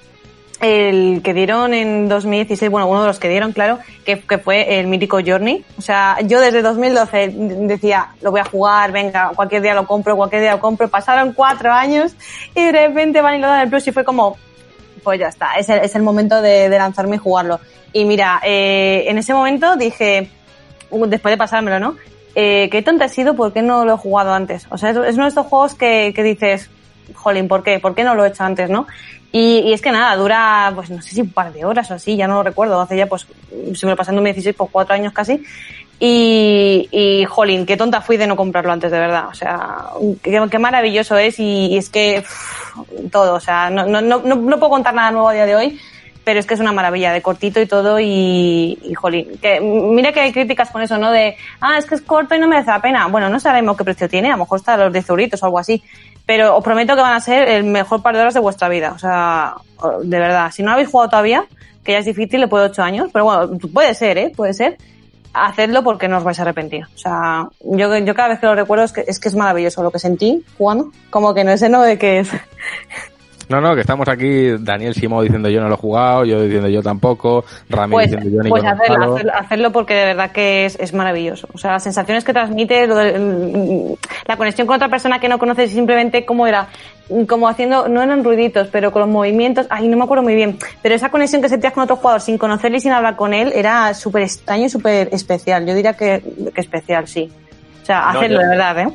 el 0.61 1.21
que 1.23 1.33
dieron 1.33 1.73
en 1.73 2.07
2016, 2.07 2.69
bueno, 2.69 2.87
uno 2.87 3.01
de 3.01 3.07
los 3.07 3.19
que 3.19 3.27
dieron, 3.27 3.51
claro, 3.51 3.79
que, 4.05 4.19
que 4.19 4.37
fue 4.37 4.79
el 4.79 4.87
mítico 4.87 5.19
Journey. 5.25 5.65
O 5.77 5.81
sea, 5.81 6.17
yo 6.23 6.39
desde 6.39 6.61
2012 6.61 7.33
decía, 7.61 8.09
lo 8.21 8.29
voy 8.29 8.41
a 8.41 8.45
jugar, 8.45 8.91
venga, 8.91 9.31
cualquier 9.35 9.63
día 9.63 9.73
lo 9.73 9.87
compro, 9.87 10.15
cualquier 10.15 10.43
día 10.43 10.51
lo 10.51 10.59
compro. 10.59 10.87
Pasaron 10.87 11.33
cuatro 11.33 11.71
años 11.73 12.15
y 12.55 12.63
de 12.63 12.71
repente 12.71 13.21
van 13.21 13.35
y 13.35 13.39
lo 13.39 13.47
dan 13.47 13.61
el 13.61 13.69
plus 13.69 13.87
y 13.87 13.91
fue 13.91 14.03
como, 14.03 14.37
pues 15.03 15.19
ya 15.19 15.27
está, 15.27 15.55
es 15.55 15.67
el, 15.69 15.79
es 15.79 15.95
el 15.95 16.03
momento 16.03 16.41
de, 16.41 16.69
lanzarme 16.69 17.15
y 17.15 17.19
jugarlo. 17.19 17.59
Y 17.91 18.05
mira, 18.05 18.39
eh, 18.43 19.05
en 19.07 19.17
ese 19.17 19.33
momento 19.33 19.75
dije, 19.75 20.29
uh, 20.91 21.07
después 21.07 21.33
de 21.33 21.37
pasármelo, 21.37 21.79
¿no? 21.79 21.97
Eh, 22.35 22.69
qué 22.71 22.81
tonta 22.83 23.05
he 23.05 23.09
sido, 23.09 23.35
¿por 23.35 23.51
qué 23.51 23.63
no 23.63 23.83
lo 23.83 23.95
he 23.95 23.97
jugado 23.97 24.33
antes? 24.33 24.67
O 24.69 24.77
sea, 24.77 24.91
es 24.91 25.15
uno 25.15 25.23
de 25.23 25.29
estos 25.29 25.47
juegos 25.47 25.73
que, 25.73 26.13
que 26.15 26.23
dices, 26.23 26.69
jolín, 27.15 27.47
¿por 27.47 27.63
qué? 27.63 27.79
¿Por 27.79 27.95
qué 27.95 28.03
no 28.03 28.15
lo 28.15 28.23
he 28.23 28.29
hecho 28.29 28.43
antes, 28.43 28.69
no? 28.69 28.87
Y, 29.31 29.59
y 29.59 29.73
es 29.73 29.81
que 29.81 29.91
nada, 29.91 30.15
dura, 30.17 30.71
pues 30.75 30.89
no 30.89 31.01
sé 31.01 31.15
si 31.15 31.21
un 31.21 31.31
par 31.31 31.53
de 31.53 31.63
horas 31.63 31.89
o 31.91 31.93
así, 31.93 32.17
ya 32.17 32.27
no 32.27 32.35
lo 32.35 32.43
recuerdo, 32.43 32.81
hace 32.81 32.97
ya 32.97 33.07
pues, 33.07 33.25
se 33.73 33.85
me 33.85 33.91
lo 33.91 33.95
pasé 33.95 34.11
en 34.11 34.17
2016, 34.17 34.55
pues 34.57 34.69
cuatro 34.71 34.93
años 34.93 35.13
casi. 35.13 35.41
Y, 36.03 36.89
y 36.91 37.25
jolín, 37.25 37.67
qué 37.67 37.77
tonta 37.77 38.01
fui 38.01 38.17
de 38.17 38.25
no 38.25 38.35
comprarlo 38.35 38.71
antes, 38.71 38.91
de 38.91 38.99
verdad. 38.99 39.27
O 39.29 39.35
sea, 39.35 39.85
qué, 40.23 40.41
qué 40.49 40.59
maravilloso 40.59 41.15
es 41.17 41.39
y, 41.39 41.67
y 41.67 41.77
es 41.77 41.89
que 41.89 42.23
uf, 42.25 43.11
todo, 43.11 43.35
o 43.35 43.39
sea, 43.39 43.69
no, 43.69 43.85
no, 43.85 44.01
no, 44.01 44.19
no 44.19 44.59
puedo 44.59 44.71
contar 44.71 44.95
nada 44.95 45.11
nuevo 45.11 45.29
a 45.29 45.33
día 45.33 45.45
de 45.45 45.55
hoy, 45.55 45.79
pero 46.23 46.39
es 46.39 46.45
que 46.45 46.55
es 46.55 46.59
una 46.59 46.71
maravilla, 46.71 47.13
de 47.13 47.21
cortito 47.21 47.61
y 47.61 47.67
todo 47.67 47.99
y, 47.99 48.79
y 48.83 48.93
jolín. 48.95 49.37
Que, 49.41 49.59
mira 49.61 50.11
que 50.11 50.21
hay 50.21 50.31
críticas 50.31 50.71
con 50.71 50.81
eso, 50.81 50.97
¿no? 50.97 51.11
De, 51.11 51.37
ah, 51.59 51.77
es 51.77 51.85
que 51.85 51.95
es 51.95 52.01
corto 52.01 52.35
y 52.35 52.39
no 52.39 52.47
merece 52.47 52.71
la 52.71 52.81
pena. 52.81 53.07
Bueno, 53.07 53.29
no 53.29 53.39
sabemos 53.39 53.77
qué 53.77 53.83
precio 53.83 54.09
tiene, 54.09 54.29
a 54.29 54.31
lo 54.31 54.39
mejor 54.39 54.59
está 54.59 54.73
a 54.73 54.77
los 54.77 54.93
10 54.93 55.09
euritos 55.09 55.43
o 55.43 55.45
algo 55.45 55.59
así. 55.59 55.83
Pero 56.25 56.55
os 56.55 56.63
prometo 56.63 56.95
que 56.95 57.01
van 57.01 57.13
a 57.13 57.19
ser 57.19 57.47
el 57.49 57.63
mejor 57.63 58.01
par 58.01 58.15
de 58.15 58.21
horas 58.21 58.33
de 58.33 58.39
vuestra 58.39 58.69
vida. 58.69 58.93
O 58.93 58.99
sea, 58.99 59.55
de 60.03 60.19
verdad, 60.19 60.51
si 60.51 60.63
no 60.63 60.71
habéis 60.71 60.89
jugado 60.89 61.09
todavía, 61.09 61.45
que 61.83 61.93
ya 61.93 61.99
es 61.99 62.05
difícil, 62.05 62.41
después 62.41 62.63
de 62.63 62.69
8 62.69 62.83
años, 62.83 63.09
pero 63.11 63.25
bueno, 63.25 63.57
puede 63.73 63.93
ser, 63.93 64.17
¿eh? 64.17 64.31
Puede 64.35 64.53
ser. 64.53 64.77
Hacedlo 65.33 65.81
porque 65.81 66.09
no 66.09 66.17
os 66.17 66.23
vais 66.23 66.37
a 66.39 66.41
arrepentir. 66.41 66.85
O 66.93 66.97
sea, 66.97 67.47
yo, 67.61 67.97
yo 67.97 68.15
cada 68.15 68.29
vez 68.29 68.39
que 68.39 68.45
lo 68.45 68.55
recuerdo 68.55 68.83
es 68.83 68.91
que, 68.91 69.05
es 69.07 69.17
que 69.17 69.29
es 69.29 69.35
maravilloso 69.35 69.81
lo 69.81 69.89
que 69.89 69.97
sentí 69.97 70.43
jugando. 70.57 70.91
Como 71.09 71.33
que 71.33 71.43
no 71.43 71.51
es 71.51 71.69
no 71.69 71.81
de 71.81 71.97
que 71.97 72.19
es, 72.19 72.29
No, 73.51 73.61
no, 73.61 73.75
que 73.75 73.81
estamos 73.81 74.07
aquí, 74.07 74.51
Daniel 74.59 74.93
Simo 74.95 75.21
diciendo 75.21 75.49
yo 75.49 75.61
no 75.61 75.67
lo 75.67 75.75
he 75.75 75.77
jugado, 75.77 76.25
yo 76.25 76.41
diciendo 76.41 76.69
yo 76.69 76.81
tampoco, 76.81 77.43
Rami 77.69 77.91
Pues, 77.93 78.09
diciendo 78.11 78.35
yo 78.37 78.43
ni 78.43 78.49
pues 78.49 78.63
hacerlo, 78.63 79.13
hacerlo, 79.15 79.31
hacerlo 79.35 79.71
porque 79.71 79.93
de 79.93 80.05
verdad 80.05 80.31
que 80.31 80.65
es, 80.65 80.77
es 80.79 80.93
maravilloso. 80.93 81.47
O 81.53 81.57
sea, 81.57 81.73
las 81.73 81.83
sensaciones 81.83 82.23
que 82.23 82.33
transmite, 82.33 82.87
lo 82.87 82.95
de- 82.95 83.19
mm, 83.19 83.93
la 84.27 84.37
conexión 84.37 84.65
con 84.67 84.77
otra 84.77 84.89
persona 84.89 85.19
que 85.19 85.27
no 85.29 85.37
conoces, 85.37 85.71
simplemente 85.71 86.25
cómo 86.25 86.47
era, 86.47 86.67
Mm, 87.09 87.23
como 87.25 87.49
haciendo, 87.49 87.89
no 87.89 88.01
eran 88.01 88.23
ruiditos, 88.23 88.69
pero 88.71 88.91
con 88.93 89.01
los 89.01 89.09
movimientos, 89.09 89.67
ay, 89.69 89.87
no 89.89 89.97
me 89.97 90.03
acuerdo 90.05 90.23
muy 90.23 90.33
bien, 90.35 90.57
pero 90.81 90.95
esa 90.95 91.09
conexión 91.09 91.41
que 91.41 91.49
sentías 91.49 91.73
con 91.73 91.83
otro 91.83 91.97
jugador 91.97 92.21
sin 92.21 92.37
conocerle 92.37 92.77
y 92.77 92.79
sin 92.79 92.93
hablar 92.93 93.17
con 93.17 93.33
él 93.33 93.51
era 93.53 93.93
súper 93.93 94.21
extraño 94.21 94.67
y 94.67 94.69
súper 94.69 95.09
especial. 95.11 95.65
Yo 95.65 95.73
diría 95.73 95.93
que, 95.93 96.23
que 96.55 96.61
especial, 96.61 97.07
sí. 97.07 97.29
O 97.81 97.85
sea, 97.85 98.11
No, 98.13 98.19
hacerlo 98.19 98.37
yo- 98.37 98.43
de 98.43 98.47
verdad, 98.49 98.79
¿eh? 98.79 98.87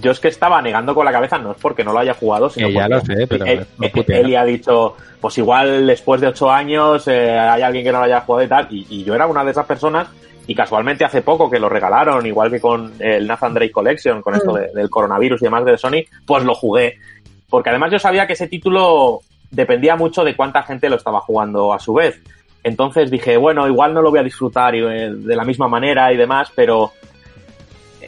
Yo 0.00 0.10
es 0.12 0.20
que 0.20 0.28
estaba 0.28 0.60
negando 0.62 0.94
con 0.94 1.04
la 1.04 1.12
cabeza, 1.12 1.38
no 1.38 1.52
es 1.52 1.58
porque 1.60 1.82
no 1.84 1.92
lo 1.92 1.98
haya 1.98 2.14
jugado, 2.14 2.48
sino 2.50 2.68
Que 2.68 2.74
ya 2.74 2.88
porque 2.88 2.94
lo 2.94 3.00
sé, 3.00 3.26
pero 3.26 3.44
él, 3.46 3.66
no 3.78 4.38
ha 4.38 4.44
dicho, 4.44 4.96
pues 5.20 5.38
igual 5.38 5.86
después 5.86 6.20
de 6.20 6.28
ocho 6.28 6.50
años 6.50 7.06
eh, 7.08 7.30
hay 7.38 7.62
alguien 7.62 7.84
que 7.84 7.92
no 7.92 7.98
lo 7.98 8.04
haya 8.04 8.20
jugado 8.20 8.44
y 8.44 8.48
tal, 8.48 8.66
y, 8.70 8.86
y 8.90 9.04
yo 9.04 9.14
era 9.14 9.26
una 9.26 9.44
de 9.44 9.50
esas 9.50 9.66
personas, 9.66 10.08
y 10.46 10.54
casualmente 10.54 11.04
hace 11.04 11.22
poco 11.22 11.50
que 11.50 11.58
lo 11.58 11.68
regalaron, 11.68 12.24
igual 12.26 12.50
que 12.50 12.60
con 12.60 12.92
el 13.00 13.26
Nathan 13.26 13.54
Drake 13.54 13.72
Collection, 13.72 14.22
con 14.22 14.34
esto 14.34 14.52
Mm. 14.52 14.56
de- 14.56 14.68
del 14.74 14.88
coronavirus 14.90 15.42
y 15.42 15.44
demás 15.44 15.64
de 15.64 15.76
Sony, 15.76 16.04
pues 16.26 16.44
lo 16.44 16.54
jugué. 16.54 16.96
Porque 17.50 17.70
además 17.70 17.90
yo 17.92 17.98
sabía 17.98 18.26
que 18.26 18.32
ese 18.34 18.46
título 18.48 19.20
dependía 19.50 19.96
mucho 19.96 20.22
de 20.24 20.36
cuánta 20.36 20.62
gente 20.62 20.88
lo 20.88 20.96
estaba 20.96 21.20
jugando 21.20 21.72
a 21.72 21.78
su 21.78 21.94
vez. 21.94 22.20
Entonces 22.62 23.10
dije, 23.10 23.36
bueno, 23.36 23.66
igual 23.68 23.94
no 23.94 24.02
lo 24.02 24.10
voy 24.10 24.18
a 24.20 24.22
disfrutar 24.22 24.74
eh, 24.74 25.10
de 25.14 25.36
la 25.36 25.44
misma 25.44 25.68
manera 25.68 26.12
y 26.12 26.16
demás, 26.16 26.50
pero 26.54 26.92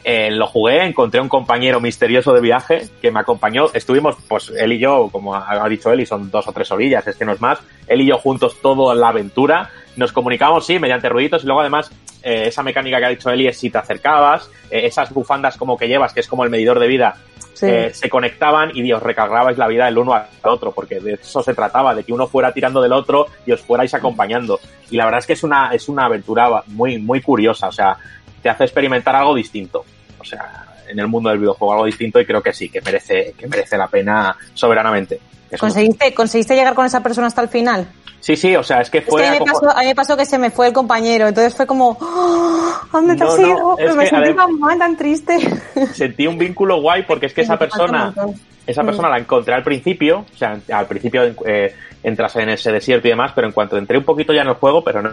eh, 0.03 0.31
lo 0.31 0.47
jugué, 0.47 0.83
encontré 0.85 1.21
un 1.21 1.29
compañero 1.29 1.79
misterioso 1.79 2.33
de 2.33 2.41
viaje 2.41 2.89
que 3.01 3.11
me 3.11 3.19
acompañó. 3.19 3.67
Estuvimos, 3.73 4.15
pues 4.27 4.51
él 4.57 4.73
y 4.73 4.79
yo, 4.79 5.09
como 5.11 5.35
ha 5.35 5.67
dicho 5.69 5.91
él, 5.91 6.01
y 6.01 6.05
son 6.05 6.31
dos 6.31 6.47
o 6.47 6.51
tres 6.51 6.71
orillas, 6.71 7.05
es 7.07 7.15
que 7.15 7.25
no 7.25 7.33
es 7.33 7.41
más. 7.41 7.59
Él 7.87 8.01
y 8.01 8.07
yo 8.07 8.17
juntos 8.17 8.57
toda 8.61 8.95
la 8.95 9.09
aventura. 9.09 9.69
Nos 9.95 10.11
comunicamos, 10.11 10.65
sí, 10.65 10.79
mediante 10.79 11.09
ruiditos 11.09 11.43
y 11.43 11.47
luego 11.47 11.61
además 11.61 11.91
eh, 12.23 12.43
esa 12.47 12.63
mecánica 12.63 12.97
que 12.99 13.05
ha 13.05 13.09
dicho 13.09 13.29
Eli 13.29 13.47
es 13.47 13.57
si 13.57 13.69
te 13.69 13.77
acercabas, 13.77 14.49
eh, 14.69 14.85
esas 14.85 15.11
bufandas 15.13 15.57
como 15.57 15.77
que 15.77 15.87
llevas, 15.87 16.13
que 16.13 16.21
es 16.21 16.27
como 16.27 16.43
el 16.43 16.49
medidor 16.49 16.79
de 16.79 16.87
vida, 16.87 17.15
Sí. 17.53 17.67
eh, 17.67 17.93
se 17.93 18.09
conectaban 18.09 18.71
y 18.73 18.91
os 18.91 19.03
recargabais 19.03 19.57
la 19.57 19.67
vida 19.67 19.87
el 19.87 19.97
uno 19.97 20.13
al 20.13 20.25
otro, 20.43 20.71
porque 20.71 20.99
de 20.99 21.13
eso 21.15 21.43
se 21.43 21.53
trataba, 21.53 21.93
de 21.93 22.03
que 22.03 22.13
uno 22.13 22.25
fuera 22.25 22.53
tirando 22.53 22.81
del 22.81 22.93
otro 22.93 23.27
y 23.45 23.51
os 23.51 23.61
fuerais 23.61 23.93
acompañando. 23.93 24.59
Y 24.89 24.95
la 24.97 25.05
verdad 25.05 25.19
es 25.19 25.27
que 25.27 25.33
es 25.33 25.43
una, 25.43 25.71
es 25.73 25.87
una 25.89 26.05
aventura 26.05 26.63
muy, 26.67 26.97
muy 26.97 27.21
curiosa, 27.21 27.67
o 27.67 27.71
sea, 27.71 27.97
te 28.41 28.49
hace 28.49 28.63
experimentar 28.63 29.15
algo 29.15 29.35
distinto. 29.35 29.85
O 30.19 30.23
sea, 30.23 30.65
en 30.87 30.99
el 30.99 31.07
mundo 31.07 31.29
del 31.29 31.39
videojuego 31.39 31.73
algo 31.73 31.85
distinto 31.85 32.19
y 32.19 32.25
creo 32.25 32.41
que 32.41 32.53
sí, 32.53 32.69
que 32.69 32.81
merece, 32.81 33.33
que 33.37 33.47
merece 33.47 33.77
la 33.77 33.87
pena 33.87 34.35
soberanamente. 34.53 35.15
Es 35.49 35.61
un- 35.61 35.69
¿Conseguiste, 35.69 36.13
¿Conseguiste 36.13 36.55
llegar 36.55 36.73
con 36.73 36.85
esa 36.85 37.01
persona 37.01 37.27
hasta 37.27 37.41
el 37.41 37.49
final? 37.49 37.87
Sí, 38.19 38.35
sí, 38.35 38.55
o 38.55 38.61
sea, 38.63 38.81
es 38.81 38.89
que 38.91 38.99
Es 38.99 39.05
fue... 39.05 39.21
que 39.23 39.27
a 39.27 39.31
mí, 39.31 39.39
me 39.39 39.45
acojo- 39.45 39.65
pasó, 39.65 39.77
a 39.77 39.81
mí 39.81 39.87
me 39.87 39.95
pasó 39.95 40.15
que 40.15 40.25
se 40.25 40.37
me 40.37 40.51
fue 40.51 40.67
el 40.67 40.73
compañero, 40.73 41.27
entonces 41.27 41.55
fue 41.55 41.65
como, 41.65 41.97
¡Oh! 41.99 42.71
¿dónde 42.91 43.15
te 43.15 43.23
No, 43.23 43.31
has 43.31 43.39
no, 43.39 43.47
ido? 43.47 43.77
es 43.79 43.95
me 43.95 44.03
que 44.03 44.09
sentí 44.11 44.29
adem- 44.29 44.35
tan 44.35 44.59
mal, 44.59 44.77
tan 44.77 44.95
triste. 44.97 45.39
sentí 45.93 46.27
un 46.27 46.37
vínculo 46.37 46.79
guay 46.81 47.03
porque 47.03 47.25
es 47.25 47.33
que 47.33 47.41
esa 47.41 47.57
persona, 47.57 48.13
esa 48.67 48.83
Mm. 48.83 48.85
persona 48.85 49.09
la 49.09 49.17
encontré 49.17 49.55
al 49.55 49.63
principio, 49.63 50.25
o 50.31 50.37
sea, 50.37 50.59
al 50.71 50.85
principio 50.85 51.23
eh, 51.47 51.73
entras 52.03 52.35
en 52.35 52.49
ese 52.49 52.71
desierto 52.71 53.07
y 53.07 53.11
demás, 53.11 53.31
pero 53.33 53.47
en 53.47 53.53
cuanto 53.53 53.75
entré 53.77 53.97
un 53.97 54.03
poquito 54.03 54.33
ya 54.33 54.41
en 54.43 54.49
el 54.49 54.53
juego, 54.55 54.83
pero 54.83 55.01
no, 55.01 55.11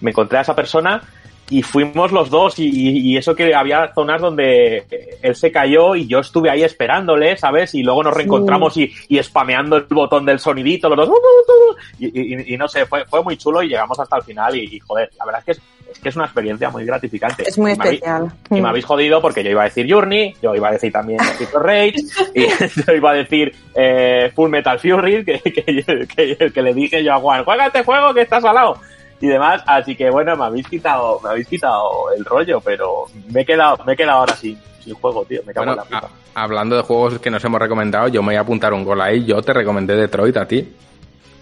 me 0.00 0.10
encontré 0.10 0.38
a 0.38 0.40
esa 0.42 0.54
persona 0.56 1.02
y 1.50 1.62
fuimos 1.62 2.12
los 2.12 2.30
dos 2.30 2.54
y, 2.58 3.16
eso 3.16 3.34
que 3.34 3.54
había 3.54 3.92
zonas 3.94 4.20
donde 4.22 4.84
él 5.22 5.34
se 5.36 5.52
cayó 5.52 5.94
y 5.94 6.06
yo 6.06 6.20
estuve 6.20 6.48
ahí 6.48 6.62
esperándole, 6.62 7.36
¿sabes? 7.36 7.74
Y 7.74 7.82
luego 7.82 8.02
nos 8.02 8.14
reencontramos 8.14 8.76
y, 8.78 8.90
y 9.08 9.22
spameando 9.22 9.76
el 9.76 9.84
botón 9.90 10.24
del 10.24 10.38
sonidito, 10.38 10.88
los 10.88 10.96
dos, 10.96 11.08
¡uh, 11.08 11.12
uh, 11.12 11.72
uh! 11.72 11.76
y, 12.00 12.56
no 12.56 12.68
sé, 12.68 12.86
fue, 12.86 13.04
fue 13.04 13.22
muy 13.22 13.36
chulo 13.36 13.62
y 13.62 13.68
llegamos 13.68 13.98
hasta 14.00 14.16
el 14.16 14.22
final 14.22 14.56
y, 14.56 14.78
joder, 14.80 15.10
la 15.18 15.24
verdad 15.26 15.40
es 15.40 15.44
que 15.44 15.52
es, 15.52 15.60
es 15.92 15.98
que 15.98 16.08
es 16.08 16.16
una 16.16 16.24
experiencia 16.24 16.70
muy 16.70 16.86
gratificante. 16.86 17.42
Es 17.46 17.58
muy 17.58 17.72
Y 17.72 17.76
me 17.76 17.84
habéis- 17.84 17.94
especial. 18.02 18.32
y 18.50 18.54
me 18.54 18.60
Mm. 18.62 18.66
habéis 18.66 18.84
jodido 18.86 19.20
porque 19.20 19.44
yo 19.44 19.50
iba 19.50 19.60
a 19.60 19.64
decir 19.64 19.86
Journey, 19.92 20.34
yo 20.42 20.54
iba 20.54 20.68
a 20.68 20.72
decir 20.72 20.90
también 20.90 21.18
Rage, 21.54 21.94
y 22.34 22.46
yo 22.86 22.94
iba 22.94 23.10
a 23.10 23.14
decir 23.14 23.54
eh, 23.74 24.32
Full 24.34 24.48
Metal 24.48 24.78
Fury, 24.78 25.22
que, 25.22 25.38
que, 25.40 26.06
que- 26.16 26.50
que 26.52 26.62
le 26.62 26.72
dije 26.72 27.04
yo 27.04 27.12
a 27.12 27.18
Juan, 27.18 27.44
juega 27.44 27.66
este 27.66 27.84
juego 27.84 28.14
que 28.14 28.22
estás 28.22 28.42
al 28.44 28.54
lado. 28.54 28.78
Y 29.22 29.28
demás, 29.28 29.62
así 29.66 29.96
que 29.96 30.10
bueno, 30.10 30.36
me 30.36 30.44
habéis 30.44 30.66
quitado, 30.68 31.18
me 31.22 31.30
habéis 31.30 31.46
quitado 31.48 32.10
el 32.14 32.24
rollo, 32.24 32.60
pero 32.60 33.04
me 33.30 33.40
he 33.42 33.46
quedado, 33.46 33.78
me 33.86 33.92
he 33.94 33.96
quedado 33.96 34.18
ahora 34.18 34.34
sin, 34.36 34.58
sin 34.80 34.94
juego, 34.94 35.24
tío, 35.24 35.40
me 35.46 35.54
cago 35.54 35.64
Bueno, 35.66 35.82
en 35.84 35.90
la 35.90 36.00
puta. 36.00 36.12
a- 36.34 36.42
hablando 36.42 36.76
de 36.76 36.82
juegos 36.82 37.18
que 37.20 37.30
nos 37.30 37.42
hemos 37.44 37.60
recomendado, 37.60 38.08
yo 38.08 38.20
me 38.22 38.28
voy 38.28 38.36
a 38.36 38.40
apuntar 38.40 38.74
un 38.74 38.84
gol 38.84 39.00
ahí. 39.00 39.24
Yo 39.24 39.40
te 39.40 39.52
recomendé 39.52 39.94
Detroit 39.96 40.36
a 40.36 40.46
ti. 40.46 40.74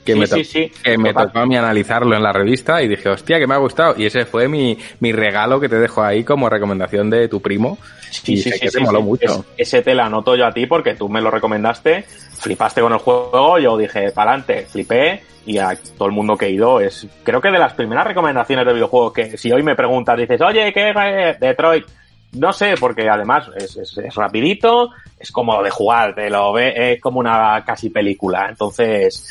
Que 0.04 0.14
Sí, 0.14 0.18
me, 0.18 0.26
to- 0.26 0.36
sí, 0.36 0.44
sí, 0.44 0.72
que 0.82 0.96
me 0.96 1.12
tocó 1.12 1.40
a 1.40 1.46
mí 1.46 1.56
analizarlo 1.56 2.16
en 2.16 2.22
la 2.22 2.32
revista 2.32 2.82
y 2.82 2.88
dije, 2.88 3.08
hostia, 3.10 3.38
que 3.38 3.46
me 3.46 3.54
ha 3.54 3.58
gustado. 3.58 3.94
Y 3.98 4.06
ese 4.06 4.24
fue 4.24 4.48
mi, 4.48 4.78
mi 5.00 5.12
regalo 5.12 5.60
que 5.60 5.68
te 5.68 5.76
dejo 5.76 6.02
ahí 6.02 6.24
como 6.24 6.48
recomendación 6.48 7.10
de 7.10 7.28
tu 7.28 7.40
primo. 7.42 7.76
Sí, 8.10 8.32
y 8.32 8.36
sí, 8.38 8.50
sé 8.50 8.52
sí, 8.56 8.60
que 8.60 8.70
te 8.70 8.80
moló 8.80 9.02
mucho. 9.02 9.44
Es- 9.56 9.68
ese 9.68 9.82
te 9.82 9.94
lo 9.94 10.02
anoto 10.02 10.34
yo 10.36 10.46
a 10.46 10.52
ti 10.52 10.66
porque 10.66 10.94
tú 10.94 11.08
me 11.08 11.20
lo 11.20 11.30
recomendaste, 11.30 12.02
flipaste 12.38 12.80
con 12.80 12.92
el 12.92 12.98
juego, 12.98 13.58
yo 13.58 13.76
dije, 13.76 14.10
para 14.12 14.32
adelante, 14.32 14.66
flipé 14.68 15.22
y 15.46 15.58
a 15.58 15.78
todo 15.96 16.08
el 16.08 16.14
mundo 16.14 16.36
que 16.36 16.46
he 16.46 16.50
ido 16.50 16.80
es, 16.80 17.06
creo 17.22 17.40
que 17.40 17.50
de 17.50 17.58
las 17.58 17.74
primeras 17.74 18.06
recomendaciones 18.06 18.66
de 18.66 18.72
videojuegos 18.72 19.12
que 19.12 19.36
si 19.38 19.52
hoy 19.52 19.62
me 19.62 19.74
preguntas, 19.76 20.16
dices, 20.18 20.40
oye, 20.40 20.72
¿qué 20.72 20.90
es 20.90 21.40
Detroit? 21.40 21.84
No 22.32 22.52
sé, 22.52 22.74
porque 22.78 23.08
además 23.08 23.48
es, 23.56 23.76
es, 23.76 23.98
es 23.98 24.14
rapidito, 24.14 24.90
es 25.18 25.32
cómodo 25.32 25.62
de 25.62 25.70
jugar, 25.70 26.14
te 26.14 26.30
lo 26.30 26.52
ve, 26.52 26.92
es 26.92 27.00
como 27.00 27.18
una 27.20 27.64
casi 27.64 27.90
película, 27.90 28.46
entonces 28.50 29.28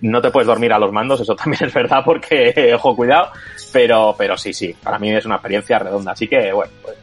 no 0.00 0.20
te 0.20 0.30
puedes 0.30 0.46
dormir 0.46 0.72
a 0.72 0.78
los 0.78 0.92
mandos, 0.92 1.20
eso 1.20 1.34
también 1.36 1.64
es 1.64 1.74
verdad 1.74 2.02
porque, 2.04 2.72
ojo, 2.74 2.94
cuidado, 2.96 3.30
pero, 3.72 4.14
pero 4.16 4.36
sí, 4.36 4.52
sí, 4.52 4.74
para 4.82 4.98
mí 4.98 5.10
es 5.10 5.24
una 5.26 5.36
experiencia 5.36 5.78
redonda, 5.78 6.12
así 6.12 6.28
que 6.28 6.52
bueno, 6.52 6.72
pues, 6.82 6.96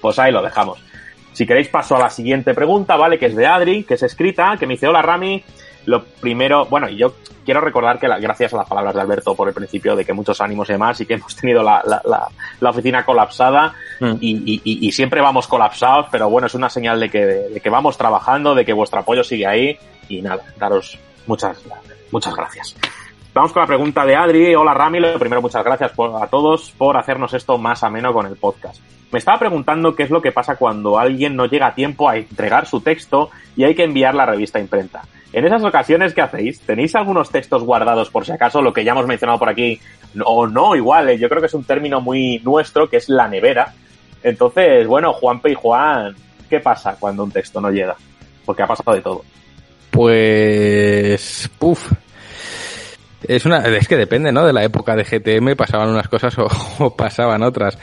pues 0.00 0.18
ahí 0.18 0.32
lo 0.32 0.42
dejamos. 0.42 0.78
Si 1.32 1.46
queréis 1.46 1.68
paso 1.68 1.96
a 1.96 2.00
la 2.00 2.10
siguiente 2.10 2.54
pregunta, 2.54 2.96
¿vale? 2.96 3.18
Que 3.18 3.26
es 3.26 3.36
de 3.36 3.46
Adri, 3.46 3.84
que 3.84 3.94
es 3.94 4.02
escrita, 4.02 4.56
que 4.58 4.66
me 4.66 4.74
dice, 4.74 4.88
hola 4.88 5.00
Rami, 5.00 5.42
lo 5.86 6.04
primero, 6.04 6.66
bueno, 6.66 6.88
y 6.88 6.96
yo 6.96 7.14
quiero 7.44 7.60
recordar 7.60 7.98
que 7.98 8.06
la- 8.08 8.18
gracias 8.18 8.52
a 8.52 8.58
las 8.58 8.68
palabras 8.68 8.94
de 8.94 9.00
Alberto 9.00 9.34
por 9.34 9.48
el 9.48 9.54
principio 9.54 9.96
de 9.96 10.04
que 10.04 10.12
muchos 10.12 10.40
ánimos 10.40 10.68
y 10.68 10.72
demás 10.74 11.00
y 11.00 11.06
que 11.06 11.14
hemos 11.14 11.34
tenido 11.36 11.62
la, 11.62 11.82
la, 11.86 12.02
la, 12.04 12.28
la 12.60 12.70
oficina 12.70 13.04
colapsada 13.04 13.74
Mm. 14.00 14.14
y, 14.20 14.30
y- 14.54 14.60
y- 14.64 14.86
y 14.88 14.92
siempre 14.92 15.20
vamos 15.20 15.46
colapsados, 15.46 16.06
pero 16.10 16.28
bueno, 16.30 16.46
es 16.46 16.54
una 16.54 16.68
señal 16.70 16.98
de 17.00 17.10
que, 17.10 17.24
de 17.24 17.60
que 17.60 17.70
vamos 17.70 17.96
trabajando, 17.98 18.54
de 18.54 18.64
que 18.64 18.72
vuestro 18.72 19.00
apoyo 19.00 19.22
sigue 19.22 19.46
ahí 19.46 19.78
y 20.08 20.22
nada, 20.22 20.42
daros 20.58 20.98
muchas, 21.26 21.58
muchas 22.12 22.34
gracias. 22.34 22.76
Vamos 23.32 23.52
con 23.52 23.60
la 23.60 23.66
pregunta 23.66 24.04
de 24.04 24.16
Adri. 24.16 24.54
Hola 24.54 24.74
Rami, 24.74 24.98
lo 24.98 25.18
primero 25.18 25.40
muchas 25.40 25.64
gracias 25.64 25.92
por- 25.92 26.22
a 26.22 26.26
todos 26.26 26.72
por 26.76 26.96
hacernos 26.96 27.32
esto 27.34 27.58
más 27.58 27.82
ameno 27.84 28.12
con 28.12 28.26
el 28.26 28.36
podcast. 28.36 28.80
Me 29.12 29.18
estaba 29.18 29.38
preguntando 29.38 29.94
qué 29.94 30.04
es 30.04 30.10
lo 30.10 30.20
que 30.22 30.32
pasa 30.32 30.56
cuando 30.56 30.98
alguien 30.98 31.34
no 31.36 31.46
llega 31.46 31.68
a 31.68 31.74
tiempo 31.74 32.08
a 32.08 32.16
entregar 32.16 32.66
su 32.66 32.80
texto 32.80 33.30
y 33.56 33.64
hay 33.64 33.74
que 33.74 33.84
enviar 33.84 34.14
la 34.14 34.26
revista 34.26 34.58
imprenta. 34.60 35.02
En 35.32 35.44
esas 35.44 35.62
ocasiones, 35.62 36.12
¿qué 36.12 36.22
hacéis? 36.22 36.60
¿Tenéis 36.60 36.94
algunos 36.96 37.30
textos 37.30 37.62
guardados 37.62 38.10
por 38.10 38.24
si 38.26 38.32
acaso, 38.32 38.62
lo 38.62 38.72
que 38.72 38.82
ya 38.84 38.92
hemos 38.92 39.06
mencionado 39.06 39.38
por 39.38 39.48
aquí? 39.48 39.80
O 40.24 40.46
no, 40.48 40.74
igual, 40.74 41.08
eh, 41.10 41.18
yo 41.18 41.28
creo 41.28 41.40
que 41.40 41.46
es 41.46 41.54
un 41.54 41.62
término 41.64 42.00
muy 42.00 42.40
nuestro, 42.40 42.88
que 42.88 42.96
es 42.96 43.08
la 43.08 43.28
nevera. 43.28 43.72
Entonces, 44.24 44.86
bueno, 44.88 45.12
Juanpe 45.12 45.52
y 45.52 45.54
Juan, 45.54 46.14
¿qué 46.48 46.58
pasa 46.60 46.96
cuando 46.98 47.22
un 47.24 47.30
texto 47.30 47.60
no 47.60 47.70
llega? 47.70 47.94
Porque 48.44 48.62
ha 48.64 48.66
pasado 48.66 48.92
de 48.94 49.02
todo. 49.02 49.22
Pues, 49.90 51.50
puf. 51.58 51.92
Es 53.26 53.44
una, 53.44 53.58
es 53.58 53.86
que 53.86 53.96
depende, 53.96 54.32
¿no? 54.32 54.46
De 54.46 54.52
la 54.52 54.64
época 54.64 54.96
de 54.96 55.04
GTM 55.04 55.54
pasaban 55.56 55.90
unas 55.90 56.08
cosas 56.08 56.34
o, 56.78 56.96
pasaban 56.96 57.42
otras. 57.42 57.78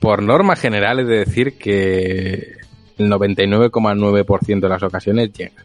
Por 0.00 0.22
norma 0.22 0.56
general 0.56 1.00
es 1.00 1.08
de 1.08 1.18
decir 1.18 1.58
que 1.58 2.56
el 2.96 3.10
99,9% 3.10 4.60
de 4.60 4.68
las 4.68 4.82
ocasiones 4.82 5.32
llegan. 5.32 5.64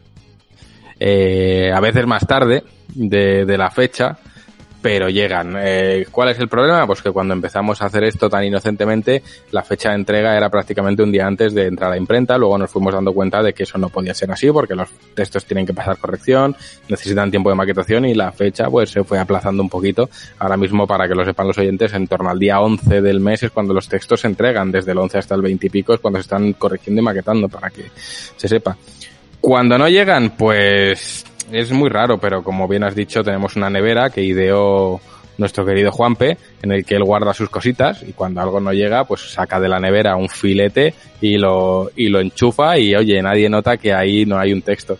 Eh, 1.00 1.72
a 1.74 1.80
veces 1.80 2.06
más 2.06 2.26
tarde 2.26 2.64
de, 2.94 3.44
de 3.44 3.58
la 3.58 3.70
fecha, 3.70 4.18
pero 4.84 5.08
llegan. 5.08 5.54
Eh, 5.56 6.04
¿Cuál 6.10 6.28
es 6.28 6.38
el 6.38 6.48
problema? 6.48 6.86
Pues 6.86 7.00
que 7.00 7.10
cuando 7.10 7.32
empezamos 7.32 7.80
a 7.80 7.86
hacer 7.86 8.04
esto 8.04 8.28
tan 8.28 8.44
inocentemente, 8.44 9.22
la 9.50 9.62
fecha 9.62 9.88
de 9.88 9.94
entrega 9.94 10.36
era 10.36 10.50
prácticamente 10.50 11.02
un 11.02 11.10
día 11.10 11.26
antes 11.26 11.54
de 11.54 11.68
entrar 11.68 11.90
a 11.90 11.94
la 11.94 11.96
imprenta, 11.96 12.36
luego 12.36 12.58
nos 12.58 12.70
fuimos 12.70 12.92
dando 12.92 13.14
cuenta 13.14 13.42
de 13.42 13.54
que 13.54 13.62
eso 13.62 13.78
no 13.78 13.88
podía 13.88 14.12
ser 14.12 14.30
así, 14.30 14.50
porque 14.52 14.74
los 14.74 14.90
textos 15.14 15.46
tienen 15.46 15.64
que 15.64 15.72
pasar 15.72 15.96
corrección, 15.96 16.54
necesitan 16.86 17.30
tiempo 17.30 17.48
de 17.48 17.56
maquetación 17.56 18.04
y 18.04 18.12
la 18.12 18.30
fecha 18.30 18.68
pues 18.68 18.90
se 18.90 19.02
fue 19.04 19.18
aplazando 19.18 19.62
un 19.62 19.70
poquito. 19.70 20.10
Ahora 20.38 20.58
mismo, 20.58 20.86
para 20.86 21.08
que 21.08 21.14
lo 21.14 21.24
sepan 21.24 21.46
los 21.46 21.56
oyentes, 21.56 21.94
en 21.94 22.06
torno 22.06 22.28
al 22.28 22.38
día 22.38 22.60
11 22.60 23.00
del 23.00 23.20
mes 23.20 23.42
es 23.42 23.52
cuando 23.52 23.72
los 23.72 23.88
textos 23.88 24.20
se 24.20 24.26
entregan, 24.26 24.70
desde 24.70 24.92
el 24.92 24.98
11 24.98 25.16
hasta 25.16 25.34
el 25.34 25.40
20 25.40 25.66
y 25.66 25.70
pico 25.70 25.94
es 25.94 26.00
cuando 26.00 26.18
se 26.18 26.24
están 26.24 26.52
corrigiendo 26.52 27.00
y 27.00 27.04
maquetando, 27.04 27.48
para 27.48 27.70
que 27.70 27.84
se 27.96 28.48
sepa. 28.48 28.76
Cuando 29.40 29.78
no 29.78 29.88
llegan, 29.88 30.36
pues 30.36 31.24
es 31.52 31.70
muy 31.72 31.88
raro, 31.88 32.18
pero 32.18 32.42
como 32.42 32.68
bien 32.68 32.84
has 32.84 32.94
dicho, 32.94 33.22
tenemos 33.22 33.56
una 33.56 33.70
nevera 33.70 34.10
que 34.10 34.22
ideó 34.22 35.00
nuestro 35.36 35.64
querido 35.64 35.90
Juanpe, 35.90 36.36
en 36.62 36.72
el 36.72 36.84
que 36.84 36.94
él 36.94 37.04
guarda 37.04 37.34
sus 37.34 37.48
cositas 37.48 38.02
y 38.06 38.12
cuando 38.12 38.40
algo 38.40 38.60
no 38.60 38.72
llega, 38.72 39.04
pues 39.04 39.32
saca 39.32 39.58
de 39.58 39.68
la 39.68 39.80
nevera 39.80 40.16
un 40.16 40.28
filete 40.28 40.94
y 41.20 41.36
lo, 41.38 41.90
y 41.96 42.08
lo 42.08 42.20
enchufa 42.20 42.78
y 42.78 42.94
oye, 42.94 43.20
nadie 43.20 43.48
nota 43.48 43.76
que 43.76 43.92
ahí 43.92 44.24
no 44.24 44.38
hay 44.38 44.52
un 44.52 44.62
texto. 44.62 44.98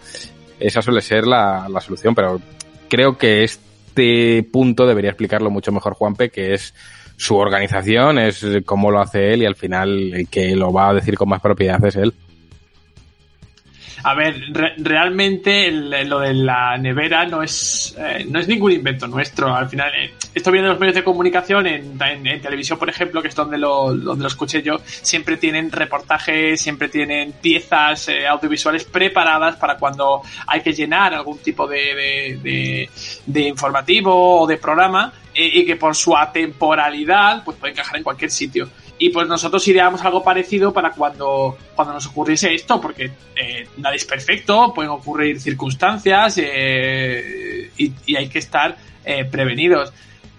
Esa 0.59 0.83
suele 0.83 1.03
ser 1.03 1.27
la, 1.27 1.69
la 1.69 1.81
solución, 1.81 2.15
pero 2.15 2.41
creo 2.89 3.17
que 3.17 3.45
este 3.45 4.43
punto 4.43 4.87
debería 4.87 5.11
explicarlo 5.11 5.51
mucho 5.51 5.73
mejor 5.73 5.95
Juanpe, 5.95 6.31
que 6.31 6.55
es 6.55 6.75
su 7.17 7.37
organización, 7.37 8.19
es 8.19 8.45
cómo 8.65 8.91
lo 8.91 9.01
hace 9.01 9.33
él 9.33 9.43
y 9.43 9.47
al 9.47 9.55
final 9.55 10.15
el 10.15 10.29
que 10.29 10.57
lo 10.57 10.73
va 10.73 10.91
a 10.91 10.95
decir 10.95 11.17
con 11.17 11.29
más 11.29 11.41
propiedad 11.41 11.85
es 11.85 11.97
él. 11.97 12.13
A 14.07 14.13
ver, 14.15 14.39
re- 14.53 14.75
realmente 14.77 15.67
el- 15.67 16.09
lo 16.09 16.21
de 16.21 16.35
la 16.35 16.77
nevera 16.77 17.25
no 17.25 17.43
es, 17.43 17.95
eh, 17.99 18.27
no 18.29 18.39
es 18.39 18.47
ningún 18.47 18.71
invento 18.73 19.07
nuestro. 19.07 19.55
Al 19.55 19.69
final, 19.69 19.91
eh, 19.99 20.13
esto 20.35 20.51
viene 20.51 20.67
de 20.67 20.73
los 20.75 20.81
medios 20.81 20.95
de 20.97 21.03
comunicación, 21.03 21.67
en, 21.67 21.99
televisión, 22.43 22.79
por 22.79 22.91
ejemplo, 22.91 23.23
que 23.23 23.29
es 23.29 23.35
donde 23.35 23.57
lo, 23.57 23.95
donde 23.95 24.23
lo 24.23 24.29
escuché 24.29 24.63
yo, 24.63 24.77
siempre 24.85 25.39
tienen 25.39 25.73
reportajes, 25.73 26.61
siempre 26.61 26.89
tienen 26.89 27.33
piezas 27.33 28.09
eh, 28.09 28.27
audiovisuales 28.27 28.85
preparadas 28.85 29.57
para 29.57 29.77
cuando 29.79 30.21
hay 30.47 30.61
que 30.61 30.73
llenar 30.75 31.15
algún 31.15 31.39
tipo 31.39 31.67
de- 31.67 32.89
de 33.25 33.41
informativo 33.41 34.41
o 34.43 34.47
de 34.47 34.59
programa 34.59 35.13
eh, 35.35 35.51
y 35.53 35.65
que 35.67 35.77
por 35.77 35.95
su 35.97 36.15
atemporalidad 36.17 37.43
pues 37.45 37.57
puede 37.57 37.73
encajar 37.73 37.97
en 37.97 38.03
cualquier 38.03 38.31
sitio. 38.31 38.69
Y 39.05 39.11
pues 39.11 39.29
nosotros 39.29 39.69
ideamos 39.69 40.03
algo 40.03 40.25
parecido 40.25 40.73
para 40.73 40.93
cuando, 40.93 41.59
cuando 41.75 41.93
nos 41.93 42.07
ocurriese 42.07 42.55
esto, 42.55 42.81
porque 42.81 43.11
eh, 43.37 43.69
nadie 43.77 43.97
es 43.97 44.07
perfecto, 44.07 44.73
pueden 44.75 44.93
ocurrir 44.93 45.39
circunstancias 45.39 46.39
eh, 46.39 47.71
y, 47.77 48.17
hay 48.17 48.29
que 48.31 48.39
estar 48.39 48.79
eh, 49.05 49.27
prevenidos. 49.27 49.93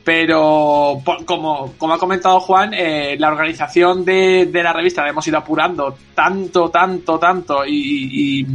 Pero 0.06 1.02
como, 1.26 1.74
como 1.80 1.94
ha 1.96 1.98
comentado 1.98 2.40
Juan, 2.40 2.76
eh, 2.76 3.16
la 3.18 3.30
organización 3.30 4.06
de, 4.06 4.46
de 4.46 4.62
la 4.64 4.72
revista 4.72 5.02
la 5.02 5.10
hemos 5.10 5.28
ido 5.28 5.40
apurando 5.40 5.98
tanto, 6.14 6.70
tanto, 6.70 7.18
tanto 7.18 7.66
y, 7.66 8.40
y- 8.42 8.48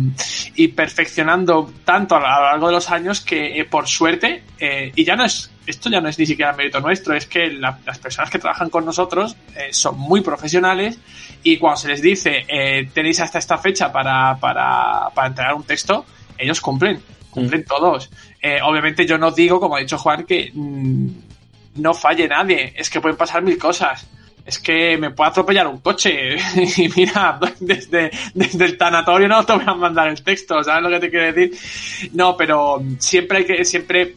y 0.55 0.69
perfeccionando 0.69 1.69
tanto 1.85 2.15
a 2.15 2.21
lo 2.21 2.27
largo 2.27 2.67
de 2.69 2.73
los 2.75 2.89
años 2.93 3.21
que 3.21 3.59
eh, 3.61 3.65
por 3.65 3.89
suerte, 3.89 4.45
eh, 4.61 4.93
y 4.95 5.05
ya 5.05 5.17
no 5.17 5.25
es, 5.25 5.51
esto 5.67 5.91
ya 5.91 6.01
no 6.01 6.09
es 6.09 6.21
ni 6.21 6.27
siquiera 6.27 6.53
mérito 6.53 6.81
nuestro, 6.81 7.15
es 7.17 7.27
que 7.27 7.49
la- 7.49 7.81
las 7.85 7.99
personas 7.99 8.31
que 8.31 8.39
trabajan 8.39 8.71
con 8.71 8.85
nosotros 8.85 9.37
son 9.73 9.99
muy 9.99 10.21
profesionales 10.21 11.01
y 11.43 11.57
cuando 11.59 11.79
se 11.79 11.89
les 11.89 12.01
dice 12.01 12.45
eh, 12.47 12.89
tenéis 12.95 13.19
hasta 13.21 13.41
esta 13.41 13.59
fecha 13.59 13.91
para, 13.91 14.37
para, 14.39 15.11
para 15.13 15.27
entregar 15.27 15.55
un 15.55 15.65
texto, 15.65 16.07
ellos 16.39 16.61
cumplen, 16.61 17.03
cumplen 17.29 17.65
todos. 17.65 18.09
Eh, 18.41 18.59
obviamente 18.63 19.05
yo 19.05 19.19
no 19.19 19.33
digo, 19.33 19.59
como 19.59 19.75
ha 19.75 19.81
dicho 19.81 19.99
Juan, 19.99 20.25
que 20.25 20.51
mm, 20.55 21.07
no 21.77 21.95
falle 21.95 22.29
nadie, 22.29 22.73
es 22.77 22.91
que 22.91 23.01
pueden 23.01 23.17
pasar 23.17 23.43
mil 23.43 23.59
cosas. 23.59 24.07
Es 24.45 24.59
que 24.59 24.97
me 24.97 25.11
puede 25.11 25.31
atropellar 25.31 25.67
un 25.67 25.79
coche 25.79 26.37
y 26.77 26.89
mira, 26.97 27.39
desde, 27.61 28.11
desde 28.35 28.65
el 28.65 28.79
tanatorio 28.79 29.29
no 29.29 29.45
te 29.45 29.53
voy 29.53 29.65
a 29.67 29.75
mandar 29.75 30.09
el 30.09 30.23
texto, 30.25 30.65
¿sabes 30.65 30.83
lo 30.83 30.89
que 30.89 30.99
te 30.99 31.11
quiero 31.11 31.33
decir? 31.33 32.11
No, 32.15 32.37
pero 32.37 32.83
siempre 32.99 33.39
hay 33.39 33.45
que, 33.45 33.65
siempre 33.65 34.17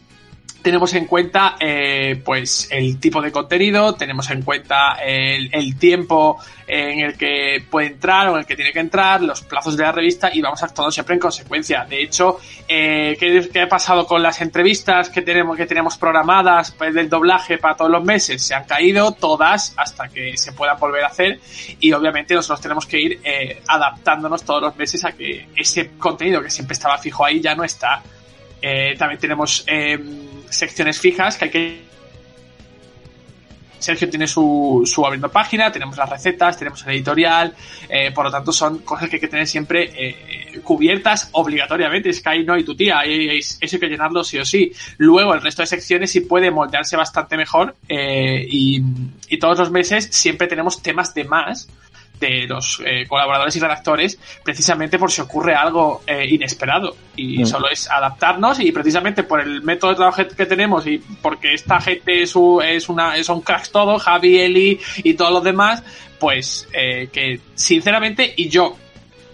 tenemos 0.64 0.94
en 0.94 1.04
cuenta 1.04 1.56
eh, 1.60 2.20
pues 2.24 2.68
el 2.70 2.98
tipo 2.98 3.20
de 3.20 3.30
contenido, 3.30 3.94
tenemos 3.94 4.30
en 4.30 4.40
cuenta 4.40 4.94
el, 4.94 5.50
el 5.52 5.78
tiempo 5.78 6.38
en 6.66 7.00
el 7.00 7.18
que 7.18 7.62
puede 7.70 7.88
entrar 7.88 8.28
o 8.28 8.32
en 8.32 8.38
el 8.38 8.46
que 8.46 8.56
tiene 8.56 8.72
que 8.72 8.80
entrar, 8.80 9.20
los 9.20 9.42
plazos 9.42 9.76
de 9.76 9.82
la 9.82 9.92
revista 9.92 10.30
y 10.34 10.40
vamos 10.40 10.62
actuando 10.62 10.90
siempre 10.90 11.16
en 11.16 11.20
consecuencia. 11.20 11.84
De 11.84 12.02
hecho, 12.02 12.38
eh, 12.66 13.14
¿qué, 13.20 13.46
qué 13.52 13.60
ha 13.60 13.68
pasado 13.68 14.06
con 14.06 14.22
las 14.22 14.40
entrevistas 14.40 15.10
que 15.10 15.20
tenemos 15.20 15.54
que 15.54 15.66
tenemos 15.66 15.98
programadas 15.98 16.70
pues, 16.70 16.94
del 16.94 17.10
doblaje 17.10 17.58
para 17.58 17.76
todos 17.76 17.90
los 17.90 18.02
meses? 18.02 18.40
Se 18.40 18.54
han 18.54 18.64
caído 18.64 19.12
todas 19.12 19.74
hasta 19.76 20.08
que 20.08 20.34
se 20.38 20.52
puedan 20.52 20.78
volver 20.78 21.04
a 21.04 21.08
hacer 21.08 21.40
y 21.78 21.92
obviamente 21.92 22.34
nosotros 22.34 22.62
tenemos 22.62 22.86
que 22.86 22.98
ir 22.98 23.20
eh, 23.22 23.60
adaptándonos 23.68 24.42
todos 24.44 24.62
los 24.62 24.76
meses 24.76 25.04
a 25.04 25.12
que 25.12 25.46
ese 25.54 25.90
contenido 25.98 26.42
que 26.42 26.48
siempre 26.48 26.72
estaba 26.72 26.96
fijo 26.96 27.22
ahí 27.22 27.42
ya 27.42 27.54
no 27.54 27.64
está. 27.64 28.02
Eh, 28.62 28.94
también 28.96 29.20
tenemos 29.20 29.62
eh, 29.66 29.98
secciones 30.56 31.00
fijas 31.00 31.36
que 31.36 31.44
hay 31.44 31.50
que 31.50 31.94
Sergio 33.84 34.08
tiene 34.08 34.26
su, 34.26 34.82
su 34.86 35.04
abriendo 35.04 35.30
página, 35.30 35.70
tenemos 35.70 35.96
las 35.98 36.08
recetas, 36.08 36.56
tenemos 36.56 36.82
el 36.86 36.94
editorial, 36.94 37.54
eh, 37.88 38.10
por 38.12 38.24
lo 38.24 38.30
tanto 38.30 38.50
son 38.50 38.78
cosas 38.78 39.10
que 39.10 39.16
hay 39.16 39.20
que 39.20 39.28
tener 39.28 39.46
siempre 39.46 39.92
eh, 39.94 40.60
cubiertas 40.62 41.28
obligatoriamente. 41.32 42.08
Es 42.08 42.22
que 42.22 42.30
ahí 42.30 42.44
no 42.44 42.54
hay 42.54 42.64
tu 42.64 42.74
tía, 42.74 43.02
eso 43.04 43.56
hay 43.60 43.80
que 43.80 43.88
llenarlo 43.88 44.24
sí 44.24 44.38
o 44.38 44.44
sí. 44.44 44.72
Luego 44.96 45.34
el 45.34 45.42
resto 45.42 45.62
de 45.62 45.66
secciones 45.66 46.10
sí 46.10 46.22
puede 46.22 46.50
moldearse 46.50 46.96
bastante 46.96 47.36
mejor 47.36 47.76
eh, 47.86 48.46
y, 48.48 48.82
y 49.28 49.38
todos 49.38 49.58
los 49.58 49.70
meses 49.70 50.08
siempre 50.10 50.46
tenemos 50.46 50.80
temas 50.82 51.12
de 51.12 51.24
más 51.24 51.68
de 52.18 52.46
los 52.46 52.80
eh, 52.84 53.06
colaboradores 53.08 53.56
y 53.56 53.60
redactores 53.60 54.18
precisamente 54.42 54.98
por 54.98 55.10
si 55.10 55.20
ocurre 55.20 55.54
algo 55.54 56.02
eh, 56.06 56.26
inesperado 56.28 56.96
y 57.16 57.42
Mm. 57.42 57.46
solo 57.46 57.68
es 57.70 57.90
adaptarnos 57.90 58.60
y 58.60 58.70
precisamente 58.72 59.24
por 59.24 59.40
el 59.40 59.62
método 59.62 59.90
de 59.90 59.96
trabajo 59.96 60.22
que 60.36 60.46
tenemos 60.46 60.86
y 60.86 60.98
porque 60.98 61.54
esta 61.54 61.80
gente 61.80 62.22
es, 62.22 62.34
es 62.64 62.88
una 62.88 63.22
son 63.24 63.40
cracks 63.40 63.70
todos 63.70 64.02
Javi 64.02 64.38
Eli 64.40 64.80
y 65.02 65.14
todos 65.14 65.32
los 65.32 65.42
demás 65.42 65.82
pues 66.18 66.68
eh, 66.72 67.08
que 67.12 67.40
sinceramente 67.54 68.32
y 68.36 68.48
yo 68.48 68.76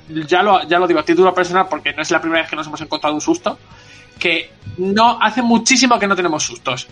ya 0.08 0.42
lo, 0.42 0.66
ya 0.66 0.78
lo 0.78 0.86
digo 0.86 1.00
a 1.00 1.04
título 1.04 1.32
personal 1.34 1.66
porque 1.68 1.92
no 1.92 2.02
es 2.02 2.10
la 2.10 2.20
primera 2.20 2.42
vez 2.42 2.50
que 2.50 2.56
nos 2.56 2.66
hemos 2.66 2.80
encontrado 2.80 3.14
un 3.14 3.20
susto 3.20 3.58
que 4.18 4.50
no 4.78 5.18
hace 5.20 5.42
muchísimo 5.42 5.98
que 5.98 6.06
no 6.06 6.16
tenemos 6.16 6.42
sustos 6.42 6.88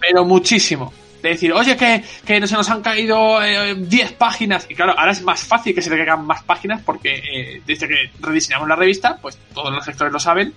pero 0.00 0.24
muchísimo. 0.24 0.92
De 1.22 1.28
decir, 1.28 1.52
oye, 1.52 1.76
que, 1.76 2.02
que 2.26 2.40
no 2.40 2.46
se 2.48 2.54
nos 2.56 2.68
han 2.68 2.82
caído 2.82 3.40
eh, 3.44 3.74
10 3.76 4.12
páginas. 4.14 4.66
Y 4.68 4.74
claro, 4.74 4.98
ahora 4.98 5.12
es 5.12 5.22
más 5.22 5.40
fácil 5.44 5.72
que 5.74 5.80
se 5.80 5.88
te 5.88 5.96
caigan 5.96 6.26
más 6.26 6.42
páginas 6.42 6.82
porque 6.84 7.14
eh, 7.14 7.62
desde 7.64 7.86
que 7.86 8.10
rediseñamos 8.20 8.68
la 8.68 8.74
revista, 8.76 9.18
pues 9.22 9.38
todos 9.54 9.72
los 9.72 9.84
sectores 9.84 10.12
lo 10.12 10.18
saben, 10.18 10.52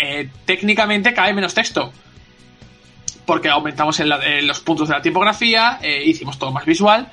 eh, 0.00 0.28
técnicamente 0.44 1.14
cae 1.14 1.32
menos 1.32 1.54
texto. 1.54 1.92
Porque 3.24 3.48
aumentamos 3.48 4.00
en 4.00 4.08
la- 4.08 4.24
en 4.24 4.46
los 4.46 4.60
puntos 4.60 4.88
de 4.88 4.94
la 4.94 5.02
tipografía, 5.02 5.78
eh, 5.82 6.02
hicimos 6.04 6.38
todo 6.38 6.50
más 6.52 6.64
visual. 6.64 7.08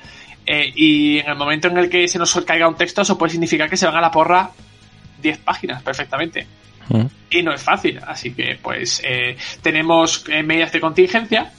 eh, 0.48 0.72
y 0.76 1.18
en 1.18 1.26
el 1.28 1.34
momento 1.34 1.66
en 1.66 1.76
el 1.76 1.90
que 1.90 2.06
se 2.06 2.20
nos 2.20 2.32
caiga 2.44 2.68
un 2.68 2.76
texto, 2.76 3.02
eso 3.02 3.18
puede 3.18 3.32
significar 3.32 3.68
que 3.68 3.76
se 3.76 3.84
van 3.86 3.96
a 3.96 4.00
la 4.00 4.12
porra 4.12 4.50
10 5.20 5.38
páginas 5.38 5.82
perfectamente. 5.82 6.46
Y 7.30 7.42
no 7.42 7.52
es 7.52 7.60
fácil, 7.60 7.98
así 8.06 8.32
que 8.32 8.56
pues 8.62 9.02
eh, 9.04 9.36
tenemos 9.60 10.24
eh, 10.28 10.44
medidas 10.44 10.70
de 10.70 10.78
contingencia, 10.80 11.52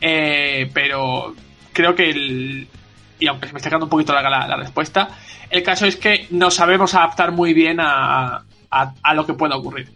eh, 0.00 0.70
pero 0.72 1.34
creo 1.72 1.94
que 1.94 2.10
el, 2.10 2.68
y 3.18 3.26
aunque 3.26 3.46
se 3.46 3.52
me 3.52 3.58
está 3.58 3.70
quedando 3.70 3.86
un 3.86 3.90
poquito 3.90 4.12
larga 4.12 4.30
la, 4.30 4.46
la 4.46 4.56
respuesta, 4.56 5.08
el 5.50 5.62
caso 5.62 5.86
es 5.86 5.96
que 5.96 6.26
nos 6.30 6.54
sabemos 6.54 6.94
adaptar 6.94 7.32
muy 7.32 7.54
bien 7.54 7.78
a, 7.80 8.42
a, 8.70 9.14
lo 9.14 9.26
que 9.26 9.34
pueda 9.34 9.56
ocurrir. 9.56 9.88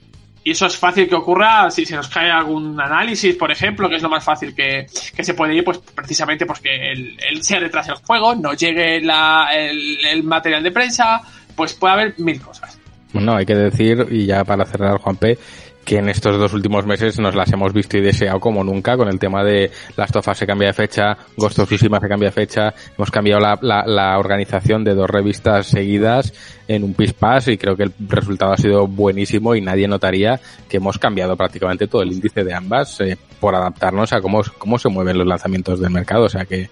Y 0.43 0.53
eso 0.53 0.67
es 0.67 0.77
fácil 0.77 1.07
que 1.07 1.15
ocurra 1.15 1.70
si 1.70 1.85
se 1.85 1.97
nos 1.97 2.09
cae 2.09 2.31
algún 2.31 2.81
análisis, 2.81 3.37
por 3.37 3.51
ejemplo, 3.51 3.91
que 3.91 3.97
es 3.97 4.03
lo 4.03 4.09
más 4.09 4.25
fácil 4.25 4.55
que, 4.55 4.87
que 5.15 5.25
se 5.25 5.35
puede 5.35 5.55
ir, 5.55 5.65
pues 5.65 5.79
precisamente 5.79 6.47
porque 6.47 6.93
el, 6.93 7.19
el 7.29 7.43
sea 7.43 7.61
detrás 7.61 7.89
del 7.89 7.97
juego, 7.97 8.35
no 8.35 8.55
llegue 8.55 9.03
la, 9.03 9.49
el, 9.53 9.99
el 10.07 10.23
material 10.23 10.62
de 10.62 10.70
prensa, 10.70 11.20
pues 11.55 11.75
puede 11.75 11.93
haber 11.93 12.15
mil 12.19 12.41
cosas. 12.41 12.79
Bueno, 13.12 13.35
hay 13.35 13.45
que 13.45 13.55
decir, 13.55 14.07
y 14.11 14.25
ya 14.25 14.45
para 14.45 14.65
cerrar, 14.65 14.99
Juan 14.99 15.17
P., 15.17 15.37
que 15.84 15.99
en 15.99 16.09
estos 16.09 16.39
dos 16.39 16.52
últimos 16.52 16.86
meses 16.86 17.18
nos 17.18 17.34
las 17.34 17.52
hemos 17.52 17.73
visto 17.73 17.97
y 17.97 18.00
deseado 18.00 18.41
como 18.41 18.62
nunca 18.62 18.97
con 18.97 19.09
el 19.09 19.18
tema 19.18 19.42
de 19.44 19.70
las 19.97 20.12
tofas 20.12 20.39
se 20.39 20.47
cambia 20.47 20.68
de 20.68 20.75
fecha, 20.75 21.17
Ghost 21.36 21.59
of 21.59 21.70
se 21.70 21.89
cambia 21.89 22.28
de 22.28 22.33
fecha, 22.33 22.75
hemos 22.97 23.10
cambiado 23.10 23.41
la, 23.41 23.59
la, 23.62 23.84
la 23.86 24.18
organización 24.18 24.84
de 24.84 24.94
dos 24.94 25.09
revistas 25.09 25.67
seguidas, 25.67 26.33
en 26.70 26.84
un 26.84 26.94
pispás 26.94 27.49
y 27.49 27.58
creo 27.58 27.76
que 27.76 27.82
el 27.82 27.92
resultado 27.99 28.52
ha 28.52 28.57
sido 28.57 28.86
buenísimo 28.86 29.57
y 29.57 29.60
nadie 29.60 29.89
notaría 29.89 30.40
que 30.68 30.76
hemos 30.76 30.99
cambiado 30.99 31.36
prácticamente 31.36 31.89
todo 31.89 32.02
el 32.02 32.12
índice 32.12 32.44
de 32.44 32.55
ambas 32.55 33.00
eh, 33.00 33.18
por 33.40 33.57
adaptarnos 33.57 34.12
a 34.12 34.20
cómo, 34.20 34.40
cómo 34.57 34.78
se 34.78 34.89
mueven 34.89 35.18
los 35.18 35.26
lanzamientos 35.26 35.81
del 35.81 35.90
mercado. 35.90 36.26
O 36.26 36.28
sea 36.28 36.44
que 36.44 36.70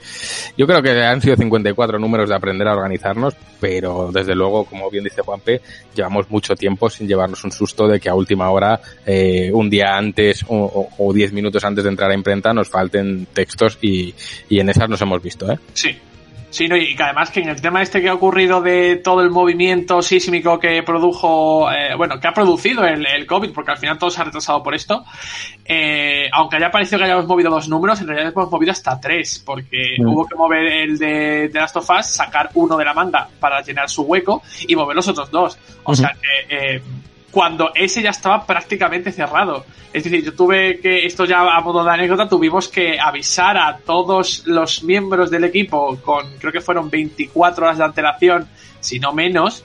yo 0.56 0.68
creo 0.68 0.80
que 0.82 1.02
han 1.02 1.20
sido 1.20 1.34
54 1.34 1.98
números 1.98 2.28
de 2.28 2.36
aprender 2.36 2.68
a 2.68 2.74
organizarnos, 2.74 3.34
pero 3.58 4.12
desde 4.12 4.36
luego, 4.36 4.66
como 4.66 4.88
bien 4.88 5.02
dice 5.02 5.22
Juanpe, 5.22 5.62
llevamos 5.96 6.30
mucho 6.30 6.54
tiempo 6.54 6.88
sin 6.88 7.08
llevarnos 7.08 7.42
un 7.42 7.50
susto 7.50 7.88
de 7.88 7.98
que 7.98 8.08
a 8.08 8.14
última 8.14 8.50
hora, 8.50 8.80
eh, 9.04 9.50
un 9.52 9.68
día 9.68 9.96
antes 9.96 10.44
o, 10.46 10.88
o, 10.96 11.12
10 11.12 11.32
minutos 11.32 11.64
antes 11.64 11.82
de 11.82 11.90
entrar 11.90 12.12
a 12.12 12.14
imprenta 12.14 12.54
nos 12.54 12.68
falten 12.68 13.26
textos 13.32 13.78
y, 13.82 14.14
y 14.48 14.60
en 14.60 14.68
esas 14.68 14.88
nos 14.88 15.02
hemos 15.02 15.20
visto. 15.20 15.50
¿eh? 15.50 15.58
Sí, 15.74 15.98
Sí, 16.50 16.66
no, 16.66 16.76
y 16.76 16.96
que 16.96 17.02
además 17.02 17.30
que 17.30 17.40
en 17.40 17.50
el 17.50 17.60
tema 17.60 17.82
este 17.82 18.00
que 18.00 18.08
ha 18.08 18.14
ocurrido 18.14 18.62
de 18.62 18.96
todo 18.96 19.20
el 19.20 19.30
movimiento 19.30 20.00
sísmico 20.00 20.58
que 20.58 20.82
produjo, 20.82 21.70
eh, 21.70 21.94
bueno, 21.94 22.18
que 22.18 22.26
ha 22.26 22.32
producido 22.32 22.84
el, 22.84 23.06
el, 23.06 23.26
COVID, 23.26 23.52
porque 23.52 23.72
al 23.72 23.76
final 23.76 23.98
todo 23.98 24.10
se 24.10 24.22
ha 24.22 24.24
retrasado 24.24 24.62
por 24.62 24.74
esto, 24.74 25.04
eh, 25.64 26.28
aunque 26.32 26.56
haya 26.56 26.70
parecido 26.70 26.98
que 26.98 27.04
hayamos 27.04 27.26
movido 27.26 27.50
dos 27.50 27.68
números, 27.68 28.00
en 28.00 28.08
realidad 28.08 28.32
hemos 28.34 28.50
movido 28.50 28.72
hasta 28.72 28.98
tres, 28.98 29.42
porque 29.44 29.96
mm. 29.98 30.08
hubo 30.08 30.26
que 30.26 30.34
mover 30.36 30.66
el 30.66 30.98
de, 30.98 31.48
de 31.48 31.60
Last 31.60 31.76
of 31.76 31.90
Us, 31.90 32.06
sacar 32.06 32.50
uno 32.54 32.78
de 32.78 32.84
la 32.84 32.94
manga 32.94 33.28
para 33.38 33.60
llenar 33.60 33.90
su 33.90 34.02
hueco 34.02 34.42
y 34.66 34.74
mover 34.74 34.96
los 34.96 35.06
otros 35.08 35.30
dos. 35.30 35.58
O 35.84 35.92
uh 35.92 35.94
-huh. 35.94 35.96
sea 35.96 36.16
que 36.20 36.76
eh, 36.76 36.82
cuando 37.38 37.70
ese 37.72 38.02
ya 38.02 38.10
estaba 38.10 38.44
prácticamente 38.44 39.12
cerrado. 39.12 39.64
Es 39.92 40.02
decir, 40.02 40.24
yo 40.24 40.34
tuve 40.34 40.80
que, 40.80 41.06
esto 41.06 41.24
ya 41.24 41.38
a 41.38 41.60
modo 41.60 41.84
de 41.84 41.90
anécdota, 41.92 42.28
tuvimos 42.28 42.66
que 42.66 42.98
avisar 42.98 43.56
a 43.56 43.78
todos 43.78 44.42
los 44.44 44.82
miembros 44.82 45.30
del 45.30 45.44
equipo 45.44 45.96
con, 46.02 46.36
creo 46.40 46.50
que 46.52 46.60
fueron 46.60 46.90
24 46.90 47.64
horas 47.64 47.78
de 47.78 47.84
antelación, 47.84 48.48
si 48.80 48.98
no 48.98 49.12
menos, 49.12 49.64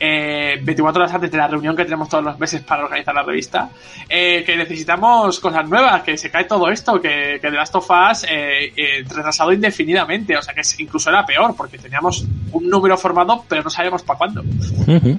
eh, 0.00 0.58
24 0.62 1.02
horas 1.02 1.14
antes 1.14 1.30
de 1.30 1.36
la 1.36 1.48
reunión 1.48 1.76
que 1.76 1.84
tenemos 1.84 2.08
todos 2.08 2.24
los 2.24 2.38
meses 2.38 2.62
para 2.62 2.84
organizar 2.84 3.14
la 3.14 3.24
revista, 3.24 3.68
eh, 4.08 4.42
que 4.46 4.56
necesitamos 4.56 5.38
cosas 5.38 5.68
nuevas, 5.68 6.02
que 6.04 6.16
se 6.16 6.30
cae 6.30 6.44
todo 6.44 6.70
esto, 6.70 6.98
que, 6.98 7.38
que 7.42 7.50
The 7.50 7.50
Last 7.50 7.74
of 7.74 7.90
Us 7.90 8.24
eh, 8.24 8.72
eh, 8.74 9.04
retrasado 9.06 9.52
indefinidamente, 9.52 10.34
o 10.34 10.40
sea 10.40 10.54
que 10.54 10.62
incluso 10.78 11.10
era 11.10 11.26
peor, 11.26 11.54
porque 11.54 11.76
teníamos 11.76 12.24
un 12.52 12.70
número 12.70 12.96
formado, 12.96 13.44
pero 13.46 13.62
no 13.62 13.68
sabíamos 13.68 14.02
para 14.02 14.16
cuándo. 14.16 14.40
Uh 14.40 14.44
-huh. 14.46 15.18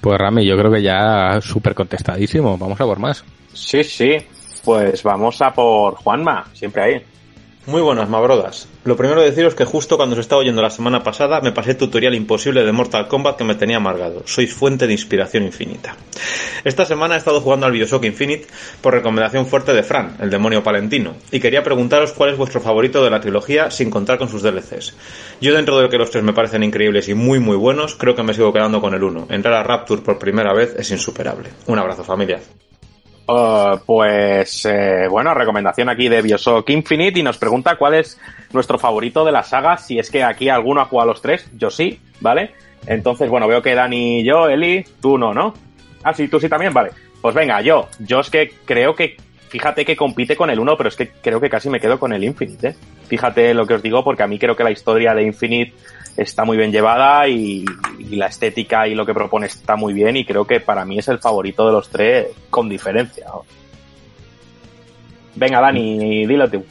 Pues 0.00 0.18
Rami, 0.18 0.44
yo 0.44 0.56
creo 0.56 0.72
que 0.72 0.82
ya 0.82 1.40
súper 1.40 1.74
contestadísimo. 1.74 2.56
Vamos 2.56 2.80
a 2.80 2.84
por 2.84 2.98
más. 2.98 3.24
Sí, 3.52 3.82
sí. 3.82 4.16
Pues 4.64 5.02
vamos 5.02 5.40
a 5.42 5.52
por 5.52 5.94
Juanma, 5.96 6.46
siempre 6.52 6.82
ahí. 6.82 7.02
Muy 7.68 7.82
buenas, 7.82 8.08
Mabrodas. 8.08 8.66
Lo 8.84 8.96
primero 8.96 9.20
deciros 9.20 9.54
que 9.54 9.66
justo 9.66 9.98
cuando 9.98 10.14
os 10.14 10.20
estaba 10.20 10.40
oyendo 10.40 10.62
la 10.62 10.70
semana 10.70 11.02
pasada 11.02 11.42
me 11.42 11.52
pasé 11.52 11.72
el 11.72 11.76
tutorial 11.76 12.14
imposible 12.14 12.64
de 12.64 12.72
Mortal 12.72 13.08
Kombat 13.08 13.36
que 13.36 13.44
me 13.44 13.56
tenía 13.56 13.76
amargado. 13.76 14.22
Sois 14.24 14.54
fuente 14.54 14.86
de 14.86 14.94
inspiración 14.94 15.42
infinita. 15.42 15.94
Esta 16.64 16.86
semana 16.86 17.14
he 17.14 17.18
estado 17.18 17.42
jugando 17.42 17.66
al 17.66 17.72
Bioshock 17.72 18.06
Infinite 18.06 18.46
por 18.80 18.94
recomendación 18.94 19.44
fuerte 19.44 19.74
de 19.74 19.82
Fran, 19.82 20.16
el 20.18 20.30
demonio 20.30 20.62
palentino, 20.62 21.16
y 21.30 21.40
quería 21.40 21.62
preguntaros 21.62 22.12
cuál 22.12 22.30
es 22.30 22.38
vuestro 22.38 22.62
favorito 22.62 23.04
de 23.04 23.10
la 23.10 23.20
trilogía 23.20 23.70
sin 23.70 23.90
contar 23.90 24.16
con 24.16 24.30
sus 24.30 24.40
DLCs. 24.40 24.94
Yo 25.42 25.54
dentro 25.54 25.76
de 25.76 25.82
lo 25.82 25.90
que 25.90 25.98
los 25.98 26.10
tres 26.10 26.24
me 26.24 26.32
parecen 26.32 26.62
increíbles 26.62 27.10
y 27.10 27.12
muy 27.12 27.38
muy 27.38 27.58
buenos, 27.58 27.96
creo 27.96 28.14
que 28.14 28.22
me 28.22 28.32
sigo 28.32 28.50
quedando 28.50 28.80
con 28.80 28.94
el 28.94 29.02
uno. 29.02 29.26
Entrar 29.28 29.52
a 29.52 29.62
Rapture 29.62 30.00
por 30.00 30.18
primera 30.18 30.54
vez 30.54 30.74
es 30.78 30.90
insuperable. 30.90 31.50
Un 31.66 31.78
abrazo 31.78 32.02
familia. 32.02 32.40
Uh, 33.30 33.78
pues 33.84 34.64
eh, 34.64 35.06
bueno, 35.06 35.34
recomendación 35.34 35.90
aquí 35.90 36.08
de 36.08 36.22
Bioshock 36.22 36.70
Infinite 36.70 37.20
y 37.20 37.22
nos 37.22 37.36
pregunta 37.36 37.76
cuál 37.76 37.96
es 37.96 38.18
nuestro 38.54 38.78
favorito 38.78 39.22
de 39.22 39.32
la 39.32 39.42
saga, 39.42 39.76
si 39.76 39.98
es 39.98 40.10
que 40.10 40.24
aquí 40.24 40.48
alguno 40.48 40.80
ha 40.80 40.86
jugado 40.86 41.10
a 41.10 41.12
los 41.12 41.20
tres, 41.20 41.46
yo 41.52 41.68
sí, 41.68 42.00
¿vale? 42.20 42.54
Entonces, 42.86 43.28
bueno, 43.28 43.46
veo 43.46 43.60
que 43.60 43.74
Dani 43.74 44.20
y 44.20 44.24
yo, 44.24 44.48
Eli, 44.48 44.82
tú 45.02 45.18
no, 45.18 45.34
¿no? 45.34 45.52
Ah, 46.02 46.14
sí, 46.14 46.28
tú 46.28 46.40
sí 46.40 46.48
también, 46.48 46.72
vale. 46.72 46.92
Pues 47.20 47.34
venga, 47.34 47.60
yo, 47.60 47.88
yo 47.98 48.20
es 48.20 48.30
que 48.30 48.50
creo 48.64 48.94
que, 48.94 49.18
fíjate 49.48 49.84
que 49.84 49.94
compite 49.94 50.34
con 50.34 50.48
el 50.48 50.58
1, 50.58 50.76
pero 50.78 50.88
es 50.88 50.96
que 50.96 51.08
creo 51.08 51.38
que 51.38 51.50
casi 51.50 51.68
me 51.68 51.80
quedo 51.80 51.98
con 51.98 52.14
el 52.14 52.24
Infinite, 52.24 52.68
¿eh? 52.68 52.76
Fíjate 53.08 53.52
lo 53.52 53.66
que 53.66 53.74
os 53.74 53.82
digo, 53.82 54.02
porque 54.02 54.22
a 54.22 54.26
mí 54.26 54.38
creo 54.38 54.56
que 54.56 54.64
la 54.64 54.70
historia 54.70 55.12
de 55.12 55.24
Infinite 55.24 55.74
está 56.18 56.44
muy 56.44 56.56
bien 56.56 56.72
llevada 56.72 57.28
y, 57.28 57.64
la 58.10 58.26
estética 58.26 58.88
y 58.88 58.94
lo 58.94 59.06
que 59.06 59.14
propone 59.14 59.46
está 59.46 59.76
muy 59.76 59.92
bien 59.92 60.16
y 60.16 60.24
creo 60.24 60.44
que 60.46 60.60
para 60.60 60.84
mí 60.84 60.98
es 60.98 61.08
el 61.08 61.18
favorito 61.18 61.66
de 61.66 61.72
los 61.72 61.88
tres 61.88 62.28
con 62.50 62.68
diferencia. 62.68 63.26
Venga, 65.36 65.60
Dani, 65.60 66.26
dilo 66.26 66.50
tú. 66.50 66.64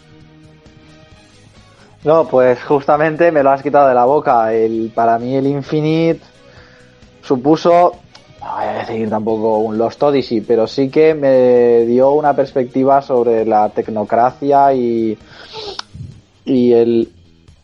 No, 2.03 2.27
pues 2.27 2.61
justamente 2.63 3.31
me 3.31 3.43
lo 3.43 3.51
has 3.51 3.61
quitado 3.61 3.87
de 3.87 3.95
la 3.95 4.05
boca. 4.05 4.53
El, 4.53 4.91
para 4.93 5.17
mí 5.19 5.35
el 5.35 5.47
Infinite 5.47 6.21
supuso, 7.21 7.93
no 8.41 8.53
voy 8.55 8.65
a 8.65 8.73
decir 8.79 9.09
tampoco 9.09 9.59
un 9.59 9.77
Lost 9.77 10.01
Odyssey, 10.03 10.41
pero 10.41 10.67
sí 10.67 10.89
que 10.89 11.13
me 11.13 11.85
dio 11.85 12.11
una 12.11 12.35
perspectiva 12.35 13.01
sobre 13.01 13.45
la 13.45 13.69
tecnocracia 13.69 14.73
y, 14.73 15.17
y 16.45 16.73
el 16.73 17.09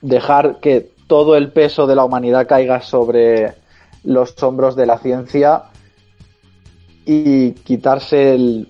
dejar 0.02 0.60
que 0.60 0.93
todo 1.14 1.36
el 1.36 1.52
peso 1.52 1.86
de 1.86 1.96
la 1.96 2.04
humanidad 2.04 2.48
caiga 2.48 2.82
sobre 2.82 3.54
los 4.04 4.34
hombros 4.42 4.76
de 4.76 4.88
la 4.88 4.98
ciencia 4.98 5.66
y 7.06 7.52
quitarse 7.52 8.34
el, 8.34 8.68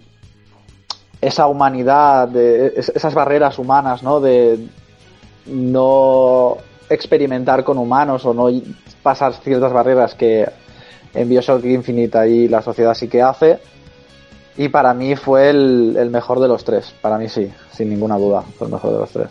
esa 1.21 1.47
humanidad, 1.47 2.27
de, 2.27 2.73
esas 2.75 3.13
barreras 3.13 3.57
humanas, 3.59 4.03
¿no? 4.03 4.19
De 4.19 4.59
no 5.45 6.57
experimentar 6.89 7.63
con 7.63 7.77
humanos 7.77 8.25
o 8.25 8.33
no 8.33 8.49
pasar 9.01 9.31
ciertas 9.35 9.71
barreras 9.71 10.13
que 10.13 10.45
en 11.13 11.29
Bioshock 11.29 11.63
Infinite 11.63 12.17
ahí 12.17 12.49
la 12.49 12.61
sociedad 12.61 12.93
sí 12.93 13.07
que 13.07 13.21
hace. 13.21 13.59
Y 14.57 14.67
para 14.67 14.93
mí 14.93 15.15
fue 15.15 15.49
el, 15.49 15.95
el 15.97 16.09
mejor 16.09 16.41
de 16.41 16.49
los 16.49 16.65
tres. 16.65 16.93
Para 17.01 17.17
mí 17.17 17.29
sí, 17.29 17.49
sin 17.71 17.89
ninguna 17.89 18.17
duda, 18.17 18.41
fue 18.41 18.67
el 18.67 18.73
mejor 18.73 18.91
de 18.91 18.99
los 18.99 19.11
tres. 19.11 19.29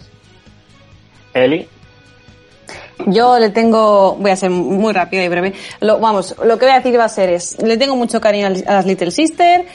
Eli, 1.34 1.68
yo 3.06 3.38
le 3.38 3.50
tengo, 3.50 4.16
voy 4.16 4.30
a 4.30 4.36
ser 4.36 4.50
muy 4.50 4.92
rápido 4.92 5.22
y 5.22 5.28
breve. 5.28 5.54
Lo, 5.80 5.98
vamos, 5.98 6.36
lo 6.44 6.58
que 6.58 6.66
voy 6.66 6.74
a 6.74 6.78
decir 6.78 6.98
va 6.98 7.04
a 7.04 7.08
ser 7.08 7.30
es, 7.30 7.60
le 7.62 7.76
tengo 7.76 7.96
mucho 7.96 8.20
cariño 8.20 8.46
a 8.46 8.72
las 8.72 8.86
Little 8.86 9.10
Sister, 9.10 9.66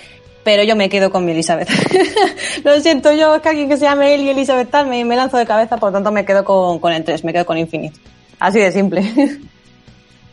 pero 0.43 0.63
yo 0.63 0.75
me 0.75 0.89
quedo 0.89 1.11
con 1.11 1.25
mi 1.25 1.33
Elizabeth. 1.33 1.69
lo 2.63 2.79
siento, 2.79 3.11
yo 3.11 3.35
es 3.35 3.41
que 3.41 3.49
alguien 3.49 3.69
que 3.69 3.77
se 3.77 3.85
llame 3.85 4.15
Eli 4.15 4.29
Elizabeth 4.29 4.69
tal 4.69 4.87
me, 4.87 5.03
me, 5.03 5.15
lanzo 5.15 5.37
de 5.37 5.45
cabeza, 5.45 5.77
por 5.77 5.89
lo 5.89 5.93
tanto 5.93 6.11
me 6.11 6.23
quedo 6.23 6.45
con, 6.45 6.79
con 6.79 6.93
el 6.93 7.03
3, 7.03 7.23
me 7.23 7.33
quedo 7.33 7.45
con 7.45 7.57
Infinite. 7.57 7.99
Así 8.39 8.59
de 8.59 8.71
simple. 8.71 9.03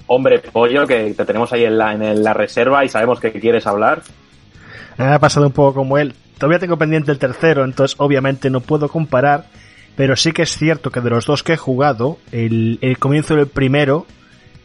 Hombre, 0.07 0.39
pollo, 0.39 0.87
que 0.87 1.15
te 1.15 1.25
tenemos 1.25 1.53
ahí 1.53 1.65
en 1.65 1.79
la, 1.79 1.95
en 1.95 2.23
la 2.23 2.35
reserva 2.35 2.85
y 2.85 2.89
sabemos 2.89 3.21
que 3.21 3.33
quieres 3.33 3.67
hablar. 3.67 4.03
Me 4.99 5.07
ha 5.07 5.19
pasado 5.19 5.47
un 5.47 5.53
poco 5.53 5.75
como 5.75 5.99
él. 5.99 6.15
Todavía 6.39 6.59
tengo 6.59 6.77
pendiente 6.77 7.11
el 7.11 7.19
tercero, 7.19 7.65
entonces 7.65 7.97
obviamente 7.99 8.51
no 8.51 8.61
puedo 8.61 8.89
comparar 8.89 9.47
pero 9.97 10.17
sí 10.17 10.33
que 10.33 10.43
es 10.43 10.57
cierto 10.57 10.91
que 10.91 11.01
de 11.01 11.11
los 11.11 11.27
dos 11.27 11.43
que 11.43 11.55
he 11.55 11.57
jugado, 11.57 12.19
el, 12.33 12.79
el 12.81 12.99
comienzo 12.99 13.37
del 13.37 13.47
primero 13.47 14.07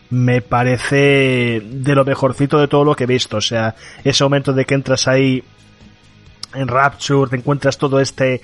me 0.10 0.42
parece 0.42 1.62
de 1.64 1.96
lo 1.96 2.04
mejorcito 2.04 2.60
de 2.60 2.68
todo 2.68 2.84
lo 2.84 2.96
que 2.96 3.04
he 3.04 3.08
visto. 3.08 3.38
O 3.38 3.42
sea, 3.42 3.76
ese 4.04 4.24
momento 4.24 4.54
de 4.54 4.66
que 4.66 4.74
entras 4.74 5.08
ahí 5.08 5.44
en 6.54 6.68
Rapture, 6.68 7.30
te 7.30 7.36
encuentras 7.38 7.78
todo 7.78 8.00
este 8.00 8.42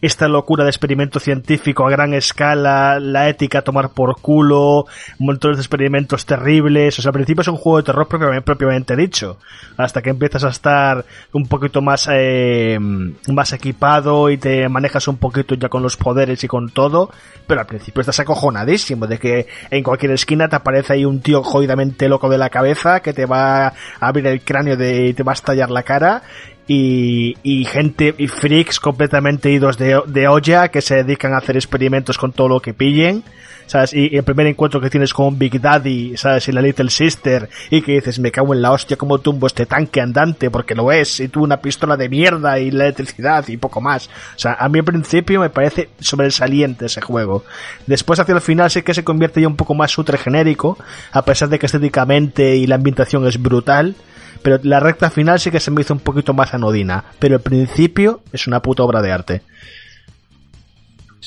esta 0.00 0.28
locura 0.28 0.64
de 0.64 0.70
experimento 0.70 1.20
científico 1.20 1.86
a 1.86 1.90
gran 1.90 2.14
escala, 2.14 3.00
la 3.00 3.28
ética 3.28 3.58
a 3.58 3.62
tomar 3.62 3.90
por 3.90 4.20
culo, 4.20 4.86
montones 5.18 5.58
de 5.58 5.62
experimentos 5.62 6.26
terribles. 6.26 6.98
O 6.98 7.02
sea, 7.02 7.10
al 7.10 7.14
principio 7.14 7.42
es 7.42 7.48
un 7.48 7.56
juego 7.56 7.78
de 7.78 7.84
terror 7.84 8.06
propiamente, 8.06 8.44
propiamente 8.44 8.96
dicho. 8.96 9.38
Hasta 9.76 10.02
que 10.02 10.10
empiezas 10.10 10.44
a 10.44 10.48
estar 10.48 11.04
un 11.32 11.46
poquito 11.46 11.82
más, 11.82 12.08
eh, 12.10 12.78
más 12.80 13.52
equipado 13.52 14.30
y 14.30 14.38
te 14.38 14.68
manejas 14.68 15.08
un 15.08 15.16
poquito 15.16 15.54
ya 15.54 15.68
con 15.68 15.82
los 15.82 15.96
poderes 15.96 16.42
y 16.44 16.48
con 16.48 16.70
todo. 16.70 17.10
Pero 17.46 17.60
al 17.60 17.66
principio 17.66 18.00
estás 18.00 18.20
acojonadísimo 18.20 19.06
de 19.06 19.18
que 19.18 19.46
en 19.70 19.82
cualquier 19.82 20.12
esquina 20.12 20.48
te 20.48 20.56
aparece 20.56 20.94
ahí 20.94 21.04
un 21.04 21.20
tío 21.20 21.42
jodidamente 21.42 22.08
loco 22.08 22.28
de 22.28 22.38
la 22.38 22.50
cabeza 22.50 23.00
que 23.00 23.12
te 23.12 23.26
va 23.26 23.68
a 23.68 23.74
abrir 24.00 24.26
el 24.26 24.42
cráneo 24.42 24.76
de, 24.76 25.08
y 25.08 25.14
te 25.14 25.22
va 25.22 25.32
a 25.32 25.34
estallar 25.34 25.70
la 25.70 25.82
cara 25.82 26.22
y, 26.68 27.34
y, 27.42 27.64
gente 27.64 28.14
y 28.18 28.28
freaks 28.28 28.78
completamente 28.78 29.50
idos 29.50 29.78
de, 29.78 30.00
de, 30.06 30.28
olla 30.28 30.68
que 30.68 30.82
se 30.82 30.96
dedican 30.96 31.32
a 31.32 31.38
hacer 31.38 31.56
experimentos 31.56 32.18
con 32.18 32.32
todo 32.32 32.48
lo 32.48 32.60
que 32.60 32.74
pillen. 32.74 33.24
¿Sabes? 33.66 33.92
Y, 33.92 34.16
el 34.16 34.22
primer 34.22 34.46
encuentro 34.46 34.80
que 34.80 34.88
tienes 34.88 35.12
con 35.12 35.38
Big 35.38 35.60
Daddy, 35.60 36.16
¿sabes? 36.16 36.48
Y 36.48 36.52
la 36.52 36.62
Little 36.62 36.88
Sister, 36.88 37.50
y 37.70 37.82
que 37.82 37.92
dices, 37.92 38.18
me 38.18 38.30
cago 38.30 38.54
en 38.54 38.62
la 38.62 38.72
hostia, 38.72 38.96
como 38.96 39.18
tumbo 39.18 39.46
este 39.46 39.66
tanque 39.66 40.00
andante, 40.00 40.50
porque 40.50 40.74
lo 40.74 40.90
es, 40.90 41.20
y 41.20 41.28
tú 41.28 41.44
una 41.44 41.58
pistola 41.58 41.94
de 41.96 42.08
mierda 42.08 42.58
y 42.58 42.70
la 42.70 42.84
electricidad 42.84 43.46
y 43.46 43.58
poco 43.58 43.82
más. 43.82 44.06
O 44.06 44.38
sea, 44.38 44.54
a 44.54 44.70
mí 44.70 44.78
al 44.78 44.86
principio 44.86 45.40
me 45.40 45.50
parece 45.50 45.90
sobresaliente 46.00 46.86
ese 46.86 47.02
juego. 47.02 47.44
Después 47.86 48.18
hacia 48.18 48.34
el 48.34 48.40
final 48.40 48.70
sí 48.70 48.80
que 48.80 48.94
se 48.94 49.04
convierte 49.04 49.42
ya 49.42 49.48
un 49.48 49.56
poco 49.56 49.74
más 49.74 49.96
ultra 49.98 50.16
genérico, 50.16 50.78
a 51.12 51.22
pesar 51.22 51.50
de 51.50 51.58
que 51.58 51.66
estéticamente 51.66 52.56
y 52.56 52.66
la 52.66 52.76
ambientación 52.76 53.26
es 53.26 53.40
brutal 53.40 53.96
pero 54.42 54.58
la 54.62 54.80
recta 54.80 55.10
final 55.10 55.40
sí 55.40 55.50
que 55.50 55.60
se 55.60 55.70
me 55.70 55.80
hizo 55.80 55.94
un 55.94 56.00
poquito 56.00 56.34
más 56.34 56.54
anodina, 56.54 57.04
pero 57.18 57.36
el 57.36 57.42
principio 57.42 58.20
es 58.32 58.46
una 58.46 58.60
puta 58.60 58.82
obra 58.82 59.02
de 59.02 59.12
arte. 59.12 59.42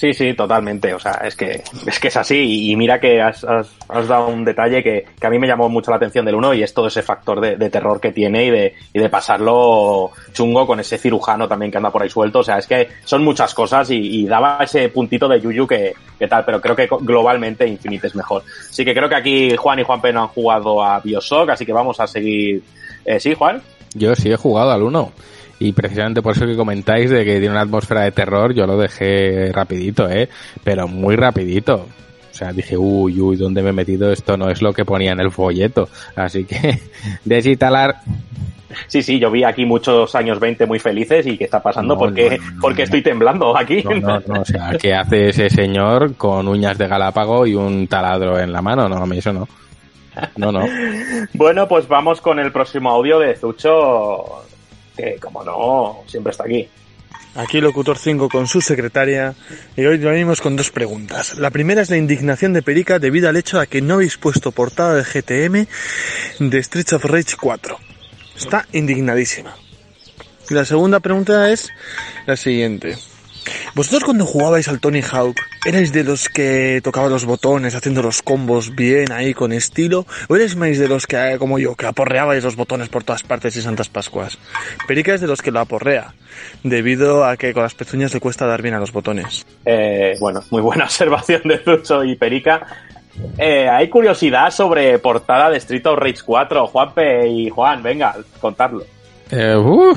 Sí, 0.02 0.14
sí, 0.14 0.34
totalmente. 0.34 0.94
O 0.96 1.00
sea, 1.00 1.22
es 1.24 1.36
que 1.36 1.62
es, 1.86 2.00
que 2.00 2.08
es 2.08 2.18
así. 2.18 2.72
Y, 2.72 2.76
mira 2.76 3.00
que 3.00 3.22
has, 3.22 3.44
has, 3.44 3.70
has 3.88 4.08
dado 4.08 4.30
un 4.30 4.44
detalle 4.44 4.82
que, 4.82 5.06
que, 5.20 5.28
a 5.28 5.30
mí 5.30 5.38
me 5.38 5.46
llamó 5.46 5.70
mucho 5.70 5.92
la 5.92 5.98
atención 5.98 6.26
del 6.26 6.34
uno 6.34 6.56
y 6.56 6.64
es 6.64 6.74
todo 6.74 6.88
ese 6.88 7.04
factor 7.04 7.40
de, 7.40 7.58
de, 7.58 7.70
terror 7.70 8.00
que 8.00 8.12
tiene 8.12 8.46
y 8.46 8.50
de, 8.50 8.74
y 8.94 9.00
de 9.00 9.10
pasarlo 9.10 10.10
chungo 10.32 10.66
con 10.66 10.80
ese 10.80 10.98
cirujano 10.98 11.48
también 11.48 11.72
que 11.72 11.78
anda 11.78 11.92
por 11.92 12.02
ahí 12.02 12.10
suelto. 12.10 12.40
O 12.40 12.44
sea, 12.44 12.58
es 12.58 12.66
que 12.66 12.88
son 13.04 13.24
muchas 13.24 13.54
cosas 13.54 13.92
y, 13.92 14.22
y 14.22 14.26
daba 14.26 14.60
ese 14.62 14.90
puntito 14.90 15.28
de 15.28 15.40
Yuyu 15.40 15.68
que, 15.68 15.94
que, 16.18 16.28
tal, 16.28 16.46
pero 16.46 16.60
creo 16.62 16.76
que 16.76 16.88
globalmente 17.02 17.68
Infinite 17.68 18.08
es 18.08 18.16
mejor. 18.16 18.44
Así 18.70 18.84
que 18.84 18.96
creo 18.96 19.08
que 19.08 19.16
aquí 19.16 19.56
Juan 19.56 19.80
y 19.80 19.84
Juanpe 19.84 20.14
no 20.14 20.22
han 20.22 20.30
jugado 20.30 20.84
a 20.84 21.00
Bioshock, 21.00 21.50
así 21.50 21.66
que 21.66 21.74
vamos 21.74 22.00
a 22.00 22.08
seguir. 22.08 22.64
Eh, 23.06 23.20
¿Sí, 23.20 23.34
Juan? 23.34 23.62
Yo 23.94 24.16
sí 24.16 24.32
he 24.32 24.38
jugado 24.38 24.72
al 24.72 24.84
1. 24.84 25.12
Y 25.60 25.74
precisamente 25.74 26.22
por 26.24 26.36
eso 26.36 26.48
que 26.48 26.56
comentáis 26.56 27.10
de 27.12 27.24
que 27.24 27.34
tiene 27.34 27.52
una 27.52 27.62
atmósfera 27.62 28.02
de 28.02 28.12
terror, 28.12 28.54
yo 28.54 28.66
lo 28.66 28.78
dejé 28.78 29.52
rapidito, 29.54 30.10
¿eh? 30.10 30.28
Pero 30.64 30.88
muy 30.88 31.16
rapidito. 31.16 31.86
O 32.32 32.34
sea, 32.34 32.52
dije, 32.52 32.76
uy, 32.78 33.20
uy, 33.22 33.36
¿dónde 33.36 33.62
me 33.62 33.70
he 33.70 33.74
metido? 33.74 34.12
Esto 34.12 34.38
no 34.38 34.50
es 34.50 34.62
lo 34.62 34.74
que 34.74 34.86
ponía 34.86 35.12
en 35.12 35.20
el 35.20 35.30
folleto. 35.32 35.88
Así 36.16 36.46
que, 36.46 36.80
desinstalar. 37.26 37.98
Sí, 38.88 39.04
sí, 39.04 39.20
yo 39.20 39.30
vi 39.30 39.44
aquí 39.44 39.66
muchos 39.66 40.16
años 40.16 40.40
20 40.40 40.66
muy 40.66 40.80
felices 40.80 41.28
y 41.28 41.38
¿qué 41.38 41.44
está 41.44 41.62
pasando? 41.62 41.94
No, 41.94 42.00
porque 42.00 42.40
no, 42.40 42.52
no, 42.54 42.62
porque 42.62 42.84
estoy 42.84 43.04
temblando 43.04 43.56
aquí. 43.56 43.84
No, 43.84 44.00
no, 44.00 44.20
no, 44.26 44.42
o 44.42 44.46
sea, 44.46 44.72
¿qué 44.80 44.96
hace 44.96 45.30
ese 45.30 45.50
señor 45.50 46.16
con 46.16 46.48
uñas 46.48 46.78
de 46.78 46.88
galápago 46.88 47.46
y 47.46 47.54
un 47.54 47.88
taladro 47.88 48.40
en 48.40 48.52
la 48.52 48.62
mano? 48.62 48.88
No, 48.90 48.96
a 48.96 49.06
mí 49.06 49.18
eso 49.18 49.34
no. 49.34 49.48
No, 50.36 50.52
no. 50.52 50.68
bueno, 51.34 51.68
pues 51.68 51.88
vamos 51.88 52.22
con 52.22 52.40
el 52.40 52.52
próximo 52.52 52.90
audio 52.90 53.20
de 53.20 53.36
Zucho, 53.36 54.44
que 54.96 55.16
como 55.20 55.44
no, 55.44 56.04
siempre 56.08 56.32
está 56.32 56.44
aquí. 56.46 56.68
Aquí 57.34 57.62
Locutor 57.62 57.98
5 57.98 58.28
con 58.28 58.46
su 58.46 58.60
secretaria 58.60 59.34
y 59.78 59.86
hoy 59.86 59.98
venimos 59.98 60.42
con 60.42 60.58
dos 60.58 60.70
preguntas. 60.70 61.38
La 61.38 61.50
primera 61.50 61.82
es 61.82 61.90
la 61.90 61.96
indignación 61.96 62.52
de 62.52 62.62
Perica 62.62 63.00
debido 63.00 63.30
al 63.30 63.38
hecho 63.38 63.58
de 63.58 63.68
que 63.68 63.82
no 63.82 63.96
habéis 63.96 64.18
puesto 64.18 64.52
portada 64.52 64.96
de 64.96 65.04
GTM 65.04 65.66
de 66.40 66.64
Streets 66.64 66.92
of 66.92 67.06
Rage 67.06 67.38
4. 67.40 67.78
Está 68.36 68.68
indignadísima. 68.74 69.56
Y 70.50 70.54
la 70.54 70.66
segunda 70.66 71.00
pregunta 71.00 71.50
es 71.50 71.70
la 72.26 72.36
siguiente. 72.36 72.98
¿Vosotros 73.76 74.04
cuando 74.04 74.26
jugabais 74.26 74.68
al 74.68 74.80
Tony 74.80 75.02
Hawk 75.02 75.38
erais 75.66 75.92
de 75.92 76.04
los 76.04 76.30
que 76.30 76.82
tocaban 76.84 77.10
los 77.10 77.26
botones 77.26 77.76
haciendo 77.76 78.02
los 78.02 78.22
combos 78.22 78.76
bien 78.76 79.12
ahí 79.12 79.34
con 79.34 79.52
estilo? 79.52 80.06
¿O 80.28 80.36
erais 80.36 80.56
más 80.56 80.78
de 80.78 80.88
los 80.88 81.08
que, 81.08 81.38
como 81.40 81.60
yo, 81.60 81.76
que 81.76 81.86
aporreabais 81.86 82.44
los 82.44 82.56
botones 82.56 82.90
por 82.90 83.04
todas 83.04 83.24
partes 83.24 83.56
y 83.56 83.62
Santas 83.62 83.90
Pascuas? 83.90 84.38
Perica 84.88 85.14
es 85.14 85.22
de 85.22 85.28
los 85.28 85.42
que 85.42 85.52
lo 85.52 85.60
aporrea, 85.60 86.14
debido 86.64 87.26
a 87.26 87.38
que 87.38 87.54
con 87.54 87.64
las 87.64 87.74
pezuñas 87.74 88.14
le 88.14 88.20
cuesta 88.20 88.46
dar 88.46 88.62
bien 88.62 88.76
a 88.76 88.80
los 88.80 88.92
botones. 88.92 89.46
Eh, 89.66 90.16
bueno, 90.20 90.44
muy 90.52 90.62
buena 90.62 90.84
observación 90.86 91.42
de 91.46 91.58
Zucho 91.60 92.04
y 92.04 92.16
Perica. 92.16 92.66
Eh, 93.38 93.68
hay 93.68 93.90
curiosidad 93.90 94.52
sobre 94.52 94.98
portada 95.00 95.50
de 95.50 95.58
Street 95.58 95.86
of 95.86 96.00
Rage 96.00 96.22
4. 96.26 96.68
Juanpe 96.68 97.28
y 97.28 97.50
Juan, 97.50 97.84
venga, 97.84 98.16
contarlo. 98.40 98.84
Eh, 99.30 99.56
uh, 99.56 99.94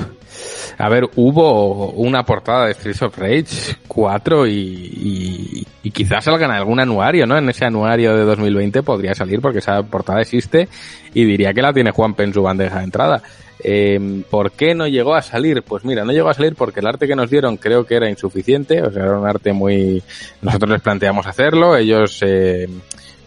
a 0.77 0.89
ver, 0.89 1.09
hubo 1.15 1.91
una 1.91 2.23
portada 2.23 2.67
de 2.67 2.73
Streets 2.73 3.01
of 3.01 3.17
Rage 3.17 3.77
4 3.87 4.47
y, 4.47 4.51
y, 4.51 5.67
y, 5.83 5.91
quizás 5.91 6.25
salga 6.25 6.45
en 6.45 6.51
algún 6.51 6.79
anuario, 6.79 7.25
¿no? 7.25 7.37
En 7.37 7.49
ese 7.49 7.65
anuario 7.65 8.15
de 8.15 8.23
2020 8.23 8.83
podría 8.83 9.15
salir 9.15 9.41
porque 9.41 9.59
esa 9.59 9.81
portada 9.83 10.21
existe 10.21 10.67
y 11.13 11.23
diría 11.25 11.53
que 11.53 11.61
la 11.61 11.73
tiene 11.73 11.91
Juan 11.91 12.15
en 12.17 12.33
su 12.33 12.41
bandeja 12.41 12.79
de 12.79 12.83
entrada. 12.83 13.23
Eh, 13.63 14.23
¿Por 14.29 14.51
qué 14.51 14.75
no 14.75 14.87
llegó 14.87 15.15
a 15.15 15.21
salir? 15.21 15.63
Pues 15.63 15.85
mira, 15.85 16.03
no 16.03 16.11
llegó 16.11 16.29
a 16.29 16.33
salir 16.33 16.55
porque 16.55 16.81
el 16.81 16.87
arte 16.87 17.07
que 17.07 17.15
nos 17.15 17.29
dieron 17.29 17.57
creo 17.57 17.85
que 17.85 17.95
era 17.95 18.09
insuficiente, 18.09 18.81
o 18.81 18.91
sea, 18.91 19.03
era 19.03 19.17
un 19.17 19.27
arte 19.27 19.53
muy... 19.53 20.03
Nosotros 20.41 20.71
les 20.71 20.81
planteamos 20.81 21.25
hacerlo, 21.25 21.75
ellos... 21.75 22.19
Eh... 22.21 22.67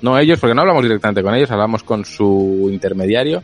No 0.00 0.16
ellos, 0.16 0.38
porque 0.38 0.54
no 0.54 0.60
hablamos 0.60 0.84
directamente 0.84 1.24
con 1.24 1.34
ellos, 1.34 1.50
hablamos 1.50 1.82
con 1.82 2.04
su 2.04 2.68
intermediario. 2.70 3.42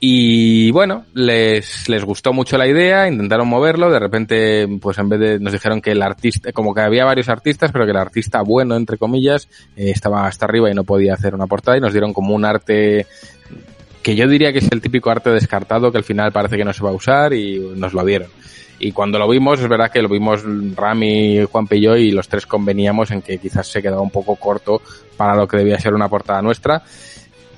Y 0.00 0.70
bueno, 0.70 1.06
les, 1.14 1.88
les 1.88 2.04
gustó 2.04 2.32
mucho 2.32 2.56
la 2.56 2.68
idea, 2.68 3.08
intentaron 3.08 3.48
moverlo, 3.48 3.90
de 3.90 3.98
repente, 3.98 4.68
pues 4.80 4.96
en 4.98 5.08
vez 5.08 5.18
de, 5.18 5.40
nos 5.40 5.52
dijeron 5.52 5.80
que 5.80 5.90
el 5.90 6.02
artista, 6.02 6.52
como 6.52 6.72
que 6.72 6.82
había 6.82 7.04
varios 7.04 7.28
artistas, 7.28 7.72
pero 7.72 7.84
que 7.84 7.90
el 7.90 7.96
artista 7.96 8.42
bueno, 8.42 8.76
entre 8.76 8.96
comillas, 8.96 9.48
eh, 9.76 9.90
estaba 9.90 10.26
hasta 10.26 10.46
arriba 10.46 10.70
y 10.70 10.74
no 10.74 10.84
podía 10.84 11.14
hacer 11.14 11.34
una 11.34 11.48
portada 11.48 11.76
y 11.78 11.80
nos 11.80 11.92
dieron 11.92 12.12
como 12.12 12.32
un 12.32 12.44
arte 12.44 13.06
que 14.00 14.14
yo 14.14 14.28
diría 14.28 14.52
que 14.52 14.60
es 14.60 14.70
el 14.70 14.80
típico 14.80 15.10
arte 15.10 15.30
descartado 15.30 15.90
que 15.90 15.98
al 15.98 16.04
final 16.04 16.30
parece 16.30 16.56
que 16.56 16.64
no 16.64 16.72
se 16.72 16.84
va 16.84 16.90
a 16.90 16.94
usar 16.94 17.32
y 17.32 17.58
nos 17.74 17.92
lo 17.92 18.04
dieron. 18.04 18.30
Y 18.78 18.92
cuando 18.92 19.18
lo 19.18 19.28
vimos, 19.28 19.58
es 19.58 19.68
verdad 19.68 19.90
que 19.90 20.00
lo 20.00 20.08
vimos 20.08 20.44
Rami, 20.76 21.44
Juan 21.50 21.66
yo 21.68 21.96
y 21.96 22.12
los 22.12 22.28
tres 22.28 22.46
conveníamos 22.46 23.10
en 23.10 23.22
que 23.22 23.38
quizás 23.38 23.66
se 23.66 23.82
quedaba 23.82 24.00
un 24.00 24.10
poco 24.10 24.36
corto 24.36 24.80
para 25.16 25.34
lo 25.34 25.48
que 25.48 25.56
debía 25.56 25.80
ser 25.80 25.94
una 25.94 26.08
portada 26.08 26.40
nuestra 26.40 26.84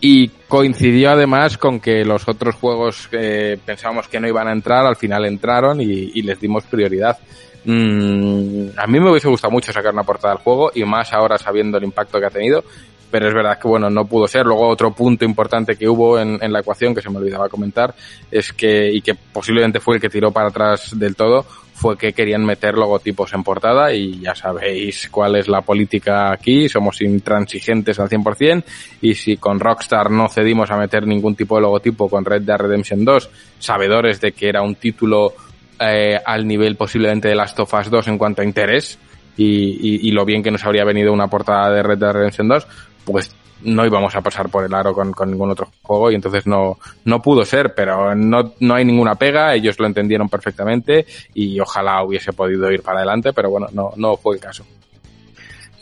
y 0.01 0.29
coincidió 0.49 1.11
además 1.11 1.59
con 1.59 1.79
que 1.79 2.05
los 2.05 2.27
otros 2.27 2.55
juegos 2.55 3.09
que 3.09 3.59
pensábamos 3.65 4.09
que 4.09 4.19
no 4.19 4.27
iban 4.27 4.49
a 4.49 4.53
entrar, 4.53 4.87
al 4.87 4.97
final 4.97 5.27
entraron 5.27 5.81
y, 5.81 6.23
les 6.23 6.41
dimos 6.41 6.65
prioridad. 6.65 7.19
Mm, 7.65 8.69
a 8.77 8.87
mí 8.87 9.01
me 9.01 9.11
hubiese 9.11 9.29
gustado 9.29 9.51
mucho 9.51 9.73
sacar 9.73 9.93
una 9.93 10.03
portada 10.03 10.35
del 10.35 10.43
juego 10.43 10.71
y 10.75 10.85
más 10.85 11.13
ahora 11.13 11.37
sabiendo 11.37 11.77
el 11.77 11.85
impacto 11.85 12.19
que 12.19 12.27
ha 12.27 12.31
tenido, 12.31 12.65
pero 13.11 13.29
es 13.29 13.35
verdad 13.35 13.59
que 13.59 13.69
bueno, 13.69 13.91
no 13.91 14.07
pudo 14.07 14.27
ser. 14.27 14.47
Luego 14.47 14.69
otro 14.69 14.93
punto 14.93 15.27
importante 15.27 15.77
que 15.77 15.87
hubo 15.87 16.19
en, 16.19 16.39
en 16.43 16.53
la 16.53 16.61
ecuación 16.61 16.95
que 16.95 17.03
se 17.03 17.11
me 17.11 17.19
olvidaba 17.19 17.51
comentar 17.51 17.95
es 18.31 18.55
que, 18.55 18.91
y 18.91 19.03
que 19.03 19.15
posiblemente 19.15 19.81
fue 19.81 19.97
el 19.97 20.01
que 20.01 20.09
tiró 20.09 20.31
para 20.31 20.49
atrás 20.49 20.99
del 20.99 21.15
todo, 21.15 21.45
fue 21.81 21.97
que 21.97 22.13
querían 22.13 22.45
meter 22.45 22.75
logotipos 22.75 23.33
en 23.33 23.43
portada 23.43 23.91
y 23.95 24.21
ya 24.21 24.35
sabéis 24.35 25.09
cuál 25.11 25.37
es 25.37 25.49
la 25.49 25.63
política 25.63 26.31
aquí, 26.31 26.69
somos 26.69 27.01
intransigentes 27.01 27.99
al 27.99 28.11
100% 28.11 28.63
y 29.01 29.15
si 29.15 29.39
con 29.39 29.59
Rockstar 29.59 30.11
no 30.11 30.29
cedimos 30.29 30.71
a 30.71 30.77
meter 30.77 31.07
ningún 31.07 31.35
tipo 31.37 31.57
de 31.57 31.63
logotipo 31.63 32.11
con 32.11 32.27
Red 32.27 32.43
Dead 32.43 32.59
Redemption 32.59 33.03
2, 33.03 33.31
sabedores 33.59 34.21
de 34.21 34.33
que 34.33 34.51
era 34.51 34.61
un 34.61 34.75
título 34.75 35.33
eh, 35.79 36.21
al 36.23 36.47
nivel 36.47 36.77
posiblemente 36.77 37.29
de 37.29 37.35
Last 37.35 37.59
of 37.61 37.73
Us 37.73 37.89
2 37.89 38.09
en 38.09 38.19
cuanto 38.19 38.43
a 38.43 38.45
interés 38.45 38.99
y, 39.39 39.47
y, 39.47 40.09
y, 40.09 40.11
lo 40.11 40.27
bien 40.27 40.43
que 40.43 40.51
nos 40.51 40.63
habría 40.67 40.85
venido 40.85 41.15
una 41.15 41.29
portada 41.29 41.71
de 41.71 41.83
Red 41.83 41.97
Dead 41.97 42.13
Redemption 42.13 42.47
2, 42.47 42.67
pues 43.07 43.35
no 43.63 43.87
íbamos 43.87 44.15
a 44.15 44.21
pasar 44.21 44.49
por 44.49 44.65
el 44.65 44.75
aro 44.75 44.95
con, 44.95 45.13
con, 45.13 45.31
ningún 45.31 45.51
otro 45.51 45.69
juego 45.83 46.11
y 46.11 46.15
entonces 46.15 46.47
no, 46.47 46.79
no 47.05 47.21
pudo 47.23 47.45
ser, 47.45 47.75
pero 47.75 48.15
no, 48.15 48.53
no 48.61 48.75
hay 48.75 48.85
ninguna 48.85 49.15
pega, 49.15 49.55
ellos 49.55 49.79
lo 49.79 49.87
entendieron 49.87 50.29
perfectamente 50.29 51.07
y 51.35 51.59
ojalá 51.61 52.03
hubiese 52.03 52.33
podido 52.33 52.71
ir 52.71 52.83
para 52.83 52.99
adelante, 52.99 53.33
pero 53.33 53.51
bueno, 53.51 53.67
no, 53.73 53.93
no 53.97 54.17
fue 54.17 54.37
el 54.37 54.41
caso. 54.41 54.65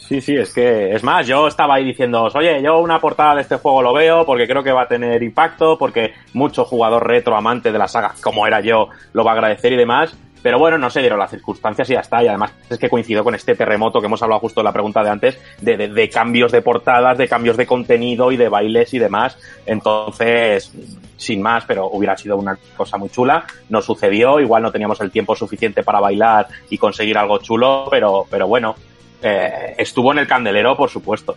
Sí, 0.08 0.22
sí, 0.22 0.34
es 0.34 0.54
que, 0.54 0.92
es 0.92 1.04
más, 1.04 1.26
yo 1.26 1.46
estaba 1.46 1.74
ahí 1.74 1.84
diciendo, 1.84 2.30
oye, 2.34 2.62
yo 2.62 2.78
una 2.78 2.98
portada 2.98 3.34
de 3.34 3.42
este 3.42 3.56
juego 3.56 3.82
lo 3.82 3.92
veo 3.92 4.24
porque 4.24 4.48
creo 4.48 4.62
que 4.62 4.72
va 4.72 4.84
a 4.84 4.88
tener 4.88 5.22
impacto, 5.22 5.76
porque 5.76 6.14
mucho 6.32 6.64
jugador 6.64 7.06
retro 7.06 7.36
amante 7.36 7.70
de 7.70 7.78
la 7.78 7.88
saga, 7.88 8.14
como 8.22 8.46
era 8.46 8.62
yo, 8.62 8.88
lo 9.12 9.22
va 9.22 9.32
a 9.32 9.34
agradecer 9.34 9.74
y 9.74 9.76
demás, 9.76 10.16
pero 10.42 10.58
bueno, 10.58 10.78
no 10.78 10.90
se 10.90 11.00
dieron 11.00 11.18
las 11.18 11.30
circunstancias 11.30 11.88
y 11.90 11.94
ya 11.94 12.00
está. 12.00 12.22
Y 12.22 12.28
además 12.28 12.52
es 12.68 12.78
que 12.78 12.88
coincidió 12.88 13.24
con 13.24 13.34
este 13.34 13.54
terremoto 13.54 14.00
que 14.00 14.06
hemos 14.06 14.22
hablado 14.22 14.40
justo 14.40 14.60
en 14.60 14.64
la 14.64 14.72
pregunta 14.72 15.02
de 15.02 15.10
antes, 15.10 15.38
de, 15.60 15.76
de, 15.76 16.08
cambios 16.08 16.52
de 16.52 16.62
portadas, 16.62 17.18
de 17.18 17.28
cambios 17.28 17.56
de 17.56 17.66
contenido 17.66 18.30
y 18.32 18.36
de 18.36 18.48
bailes 18.48 18.94
y 18.94 18.98
demás. 18.98 19.38
Entonces, 19.66 20.72
sin 21.16 21.42
más, 21.42 21.64
pero 21.66 21.88
hubiera 21.88 22.16
sido 22.16 22.36
una 22.36 22.56
cosa 22.76 22.96
muy 22.96 23.10
chula. 23.10 23.44
No 23.68 23.82
sucedió, 23.82 24.40
igual 24.40 24.62
no 24.62 24.72
teníamos 24.72 25.00
el 25.00 25.10
tiempo 25.10 25.34
suficiente 25.34 25.82
para 25.82 26.00
bailar 26.00 26.48
y 26.70 26.78
conseguir 26.78 27.18
algo 27.18 27.38
chulo, 27.38 27.88
pero, 27.90 28.26
pero 28.30 28.46
bueno, 28.46 28.74
eh, 29.22 29.74
estuvo 29.76 30.12
en 30.12 30.18
el 30.18 30.26
candelero, 30.26 30.76
por 30.76 30.90
supuesto. 30.90 31.36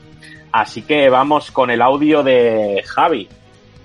Así 0.51 0.81
que 0.83 1.09
vamos 1.09 1.51
con 1.51 1.71
el 1.71 1.81
audio 1.81 2.23
de 2.23 2.83
Javi. 2.85 3.27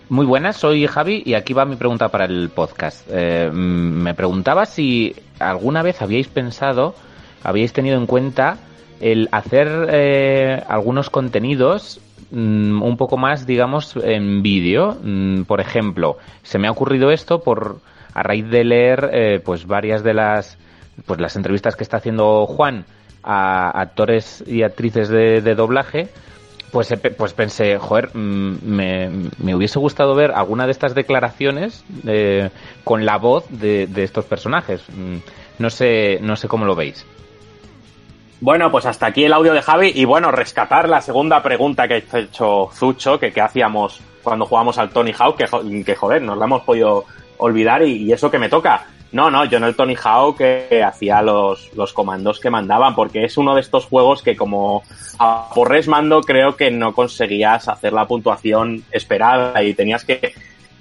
Muy 0.09 0.25
buenas, 0.25 0.57
soy 0.57 0.87
Javi 0.87 1.25
y 1.27 1.35
aquí 1.35 1.53
va 1.53 1.65
mi 1.65 1.75
pregunta 1.75 2.11
para 2.11 2.27
el 2.27 2.49
podcast. 2.51 3.09
Eh, 3.11 3.51
me 3.53 4.15
preguntaba 4.15 4.65
si 4.65 5.17
alguna 5.41 5.83
vez 5.83 6.01
habíais 6.01 6.29
pensado, 6.29 6.95
habíais 7.43 7.73
tenido 7.73 7.99
en 7.99 8.07
cuenta 8.07 8.57
el 9.01 9.29
hacer 9.33 9.89
eh, 9.91 10.63
algunos 10.69 11.11
contenidos 11.11 12.01
mmm, 12.31 12.83
un 12.85 12.97
poco 12.97 13.17
más, 13.17 13.47
digamos, 13.47 13.97
en 13.97 14.45
vídeo. 14.45 14.97
Mm, 15.03 15.43
por 15.43 15.61
ejemplo, 15.61 16.19
se 16.45 16.61
me 16.61 16.69
ha 16.69 16.71
ocurrido 16.71 17.11
esto 17.11 17.41
por 17.41 17.81
a 18.15 18.23
raíz 18.23 18.49
de 18.49 18.63
leer 18.63 19.11
eh, 19.13 19.41
pues 19.45 19.67
varias 19.67 20.05
de 20.05 20.15
las 20.15 20.57
pues 21.05 21.21
las 21.21 21.35
entrevistas 21.35 21.75
que 21.75 21.83
está 21.83 21.97
haciendo 21.97 22.47
Juan 22.47 22.85
a 23.25 23.71
actores 23.81 24.45
y 24.47 24.63
actrices 24.63 25.09
de 25.09 25.55
doblaje 25.57 26.11
pues, 26.71 26.93
pues 27.17 27.33
pensé, 27.33 27.79
joder, 27.79 28.15
me, 28.15 29.09
me, 29.39 29.55
hubiese 29.55 29.79
gustado 29.79 30.15
ver 30.15 30.33
alguna 30.33 30.67
de 30.67 30.73
estas 30.73 30.95
declaraciones 30.95 31.85
eh, 32.07 32.51
con 32.85 33.05
la 33.05 33.19
voz 33.19 33.45
de, 33.49 33.87
de, 33.87 34.05
estos 34.05 34.25
personajes. 34.25 34.83
No 35.59 35.71
sé, 35.71 36.19
no 36.21 36.37
sé 36.37 36.49
cómo 36.49 36.67
lo 36.67 36.75
veis. 36.75 37.07
Bueno, 38.41 38.71
pues 38.71 38.85
hasta 38.85 39.07
aquí 39.07 39.25
el 39.25 39.33
audio 39.33 39.55
de 39.55 39.63
Javi 39.63 39.93
y 39.95 40.05
bueno, 40.05 40.31
rescatar 40.31 40.89
la 40.89 41.01
segunda 41.01 41.43
pregunta 41.43 41.89
que 41.89 41.95
ha 41.95 42.19
hecho 42.19 42.69
Zucho, 42.73 43.19
que, 43.19 43.33
que 43.33 43.41
hacíamos 43.41 44.01
cuando 44.23 44.45
jugamos 44.45 44.77
al 44.77 44.91
Tony 44.91 45.13
Hawk, 45.19 45.37
que, 45.37 45.85
que 45.85 45.95
joder, 45.95 46.21
nos 46.21 46.37
la 46.37 46.45
hemos 46.45 46.63
podido 46.63 47.05
olvidar 47.39 47.83
y, 47.83 48.13
eso 48.13 48.31
que 48.31 48.39
me 48.39 48.49
toca. 48.49 48.85
No, 49.13 49.31
no, 49.31 49.45
yo 49.45 49.59
en 49.59 49.65
el 49.65 49.77
Tony 49.77 49.95
Hawk 49.95 50.39
que 50.39 50.83
hacía 50.83 51.23
los, 51.23 51.73
los 51.75 51.93
comandos 51.93 52.41
que 52.41 52.51
mandaban, 52.51 52.95
porque 52.95 53.25
es 53.25 53.37
uno 53.39 53.55
de 53.55 53.61
estos 53.61 53.87
juegos 53.87 54.23
que 54.23 54.37
como 54.37 54.83
a 55.19 55.49
porres 55.55 55.89
mando 55.89 56.21
creo 56.21 56.57
que 56.57 56.71
no 56.71 56.93
conseguías 56.93 57.69
hacer 57.69 57.93
la 57.93 58.07
puntuación 58.07 58.83
esperada 58.91 59.63
y 59.63 59.75
tenías 59.75 60.05
que 60.05 60.35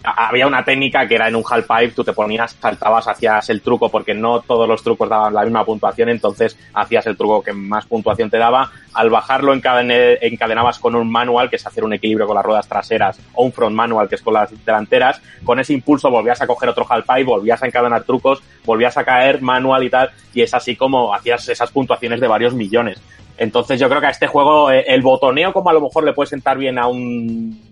había 0.06 0.48
una 0.48 0.64
técnica 0.64 1.08
que 1.08 1.16
era 1.16 1.27
en 1.27 1.35
un 1.35 1.43
half-pipe, 1.48 1.93
tú 1.93 2.03
te 2.03 2.14
ponías, 2.14 2.58
saltabas, 2.59 3.08
hacías 3.08 3.50
el 3.50 3.61
truco, 3.61 3.90
porque 3.90 4.14
no 4.14 4.42
todos 4.42 4.67
los 4.67 4.84
trucos 4.84 5.09
daban 5.09 5.34
la 5.34 5.43
misma 5.43 5.66
puntuación, 5.66 6.09
entonces 6.09 6.58
hacías 6.74 7.08
el 7.08 7.17
truco 7.17 7.42
que 7.42 7.53
más 7.53 7.85
puntuación 7.85 8.30
te 8.30 8.38
daba. 8.38 8.72
Al 8.93 9.09
bajarlo 9.09 9.53
encadenabas 9.53 10.80
con 10.80 10.95
un 10.95 11.11
manual, 11.11 11.50
que 11.50 11.58
es 11.58 11.66
hacer 11.66 11.84
un 11.84 11.93
equilibrio 11.93 12.27
con 12.27 12.35
las 12.35 12.45
ruedas 12.45 12.67
traseras, 12.67 13.19
o 13.34 13.43
un 13.43 13.51
front 13.51 13.75
manual, 13.75 14.08
que 14.08 14.16
es 14.16 14.22
con 14.22 14.34
las 14.34 14.53
delanteras. 14.66 15.22
Con 15.43 15.59
ese 15.59 15.74
impulso 15.74 16.09
volvías 16.09 16.42
a 16.42 16.48
coger 16.48 16.69
otro 16.69 16.85
half-pipe, 16.88 17.24
volvías 17.24 17.61
a 17.61 17.67
encadenar 17.67 18.03
trucos, 18.03 18.42
volvías 18.64 18.98
a 18.98 19.03
caer 19.03 19.42
manual 19.42 19.84
y 19.84 19.90
tal, 19.90 20.11
y 20.34 20.42
es 20.42 20.53
así 20.53 20.75
como 20.75 21.14
hacías 21.14 21.48
esas 21.50 21.72
puntuaciones 21.72 22.19
de 22.19 22.27
varios 22.27 22.53
millones. 22.53 23.01
Entonces 23.38 23.80
yo 23.80 23.90
creo 23.90 24.00
que 24.00 24.08
a 24.08 24.11
este 24.11 24.27
juego 24.27 24.72
eh, 24.72 24.85
el 24.88 25.01
botoneo 25.01 25.51
como 25.51 25.69
a 25.69 25.74
lo 25.74 25.82
mejor 25.82 26.06
le 26.06 26.14
puede 26.14 26.30
sentar 26.30 26.58
bien 26.58 26.80
a 26.80 26.88
un 26.88 27.65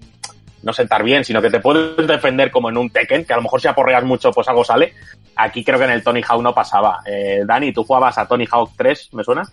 no 0.63 0.73
sentar 0.73 1.03
bien, 1.03 1.23
sino 1.23 1.41
que 1.41 1.49
te 1.49 1.59
puedes 1.59 2.07
defender 2.07 2.49
como 2.49 2.69
en 2.69 2.77
un 2.77 2.89
Tekken, 2.89 3.25
que 3.25 3.33
a 3.33 3.35
lo 3.35 3.43
mejor 3.43 3.61
si 3.61 3.67
aporreas 3.67 4.03
mucho, 4.03 4.31
pues 4.31 4.47
algo 4.47 4.63
sale. 4.63 4.93
Aquí 5.35 5.63
creo 5.63 5.77
que 5.77 5.85
en 5.85 5.91
el 5.91 6.03
Tony 6.03 6.21
Hawk 6.27 6.41
no 6.41 6.53
pasaba. 6.53 6.99
Eh, 7.05 7.43
Dani, 7.45 7.73
¿tú 7.73 7.83
jugabas 7.83 8.17
a 8.17 8.27
Tony 8.27 8.47
Hawk 8.49 8.71
3, 8.77 9.09
me 9.13 9.23
suena? 9.23 9.43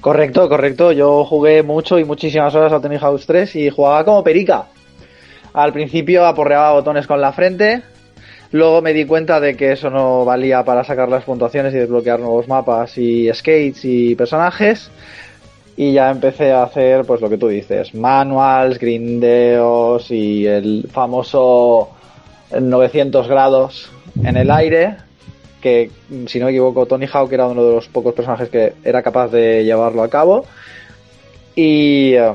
Correcto, 0.00 0.48
correcto. 0.48 0.92
Yo 0.92 1.24
jugué 1.24 1.62
mucho 1.62 1.98
y 1.98 2.04
muchísimas 2.04 2.54
horas 2.54 2.72
a 2.72 2.80
Tony 2.80 2.96
Hawk 3.00 3.20
3 3.26 3.56
y 3.56 3.70
jugaba 3.70 4.04
como 4.04 4.22
perica. 4.22 4.66
Al 5.52 5.72
principio 5.72 6.26
aporreaba 6.26 6.72
botones 6.72 7.06
con 7.06 7.20
la 7.20 7.32
frente, 7.32 7.82
luego 8.52 8.82
me 8.82 8.92
di 8.92 9.04
cuenta 9.04 9.40
de 9.40 9.56
que 9.56 9.72
eso 9.72 9.90
no 9.90 10.24
valía 10.24 10.64
para 10.64 10.84
sacar 10.84 11.08
las 11.08 11.24
puntuaciones 11.24 11.74
y 11.74 11.78
desbloquear 11.78 12.20
nuevos 12.20 12.46
mapas 12.46 12.96
y 12.98 13.28
skates 13.32 13.84
y 13.84 14.14
personajes 14.14 14.92
y 15.80 15.94
ya 15.94 16.10
empecé 16.10 16.52
a 16.52 16.64
hacer 16.64 17.06
pues 17.06 17.22
lo 17.22 17.30
que 17.30 17.38
tú 17.38 17.48
dices, 17.48 17.94
manuals, 17.94 18.78
grindeos 18.78 20.10
y 20.10 20.46
el 20.46 20.86
famoso 20.92 21.88
900 22.50 23.26
grados 23.26 23.90
en 24.22 24.36
el 24.36 24.50
aire, 24.50 24.96
que 25.62 25.90
si 26.26 26.38
no 26.38 26.44
me 26.44 26.50
equivoco 26.50 26.84
Tony 26.84 27.06
Hawk 27.10 27.32
era 27.32 27.46
uno 27.46 27.64
de 27.64 27.74
los 27.76 27.88
pocos 27.88 28.12
personajes 28.12 28.50
que 28.50 28.74
era 28.84 29.02
capaz 29.02 29.28
de 29.28 29.64
llevarlo 29.64 30.02
a 30.02 30.10
cabo 30.10 30.44
y 31.56 32.12
eh, 32.12 32.34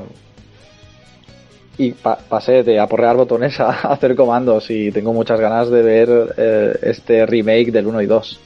y 1.78 1.92
pasé 1.92 2.64
de 2.64 2.80
aporrear 2.80 3.14
botones 3.14 3.60
a 3.60 3.70
hacer 3.92 4.16
comandos 4.16 4.68
y 4.70 4.90
tengo 4.90 5.12
muchas 5.12 5.38
ganas 5.38 5.70
de 5.70 5.82
ver 5.82 6.34
eh, 6.36 6.78
este 6.82 7.24
remake 7.24 7.70
del 7.70 7.86
1 7.86 8.02
y 8.02 8.06
2. 8.06 8.40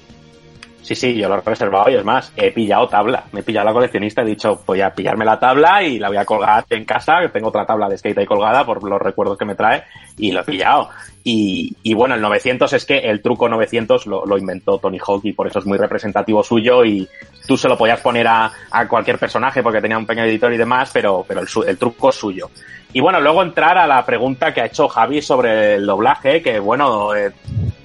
Sí, 0.83 0.95
sí, 0.95 1.15
yo 1.15 1.29
lo 1.29 1.37
he 1.37 1.41
reservado 1.41 1.91
y 1.91 1.95
es 1.95 2.05
más, 2.05 2.33
he 2.37 2.51
pillado 2.51 2.89
tabla. 2.89 3.25
Me 3.33 3.41
he 3.41 3.43
pillado 3.43 3.67
la 3.67 3.73
coleccionista, 3.73 4.23
he 4.23 4.25
dicho, 4.25 4.63
voy 4.67 4.81
a 4.81 4.91
pillarme 4.91 5.25
la 5.25 5.39
tabla 5.39 5.83
y 5.83 5.99
la 5.99 6.09
voy 6.09 6.17
a 6.17 6.25
colgar 6.25 6.65
en 6.71 6.85
casa, 6.85 7.21
que 7.21 7.29
tengo 7.29 7.49
otra 7.49 7.67
tabla 7.67 7.89
de 7.89 7.99
skate 7.99 8.19
ahí 8.19 8.27
colgada 8.27 8.65
por 8.65 8.83
los 8.83 9.01
recuerdos 9.01 9.39
que 9.39 9.45
me 9.45 9.55
trae, 9.55 9.85
y 10.17 10.33
lo 10.33 10.41
he 10.41 10.45
pillado. 10.45 10.89
Y, 11.23 11.77
y 11.83 11.93
bueno, 11.93 12.15
el 12.15 12.23
900 12.23 12.73
es 12.73 12.85
que 12.87 12.99
el 12.99 13.21
truco 13.21 13.49
900 13.49 14.07
lo, 14.07 14.25
lo, 14.25 14.39
inventó 14.39 14.79
Tony 14.79 14.99
Hawk 14.99 15.25
y 15.25 15.33
por 15.35 15.47
eso 15.47 15.59
es 15.59 15.67
muy 15.67 15.77
representativo 15.77 16.43
suyo 16.43 16.83
y 16.85 17.07
tú 17.47 17.59
se 17.59 17.69
lo 17.69 17.77
podías 17.77 18.01
poner 18.01 18.27
a, 18.27 18.51
a 18.71 18.89
cualquier 18.89 19.19
personaje 19.19 19.63
porque 19.63 19.83
tenía 19.83 19.99
un 19.99 20.07
pequeño 20.07 20.27
editor 20.27 20.53
y 20.53 20.57
demás, 20.57 20.91
pero, 20.93 21.25
pero 21.29 21.41
el, 21.41 21.49
el 21.67 21.77
truco 21.77 22.09
es 22.09 22.17
suyo. 22.17 22.51
Y 22.93 23.01
bueno, 23.01 23.21
luego 23.21 23.43
entrar 23.43 23.79
a 23.79 23.87
la 23.87 24.05
pregunta 24.05 24.53
que 24.53 24.63
ha 24.63 24.67
hecho 24.67 24.89
Javi 24.89 25.23
sobre 25.23 25.75
el 25.75 25.87
doblaje, 25.87 26.43
que 26.43 26.59
bueno, 26.59 27.15
eh, 27.15 27.31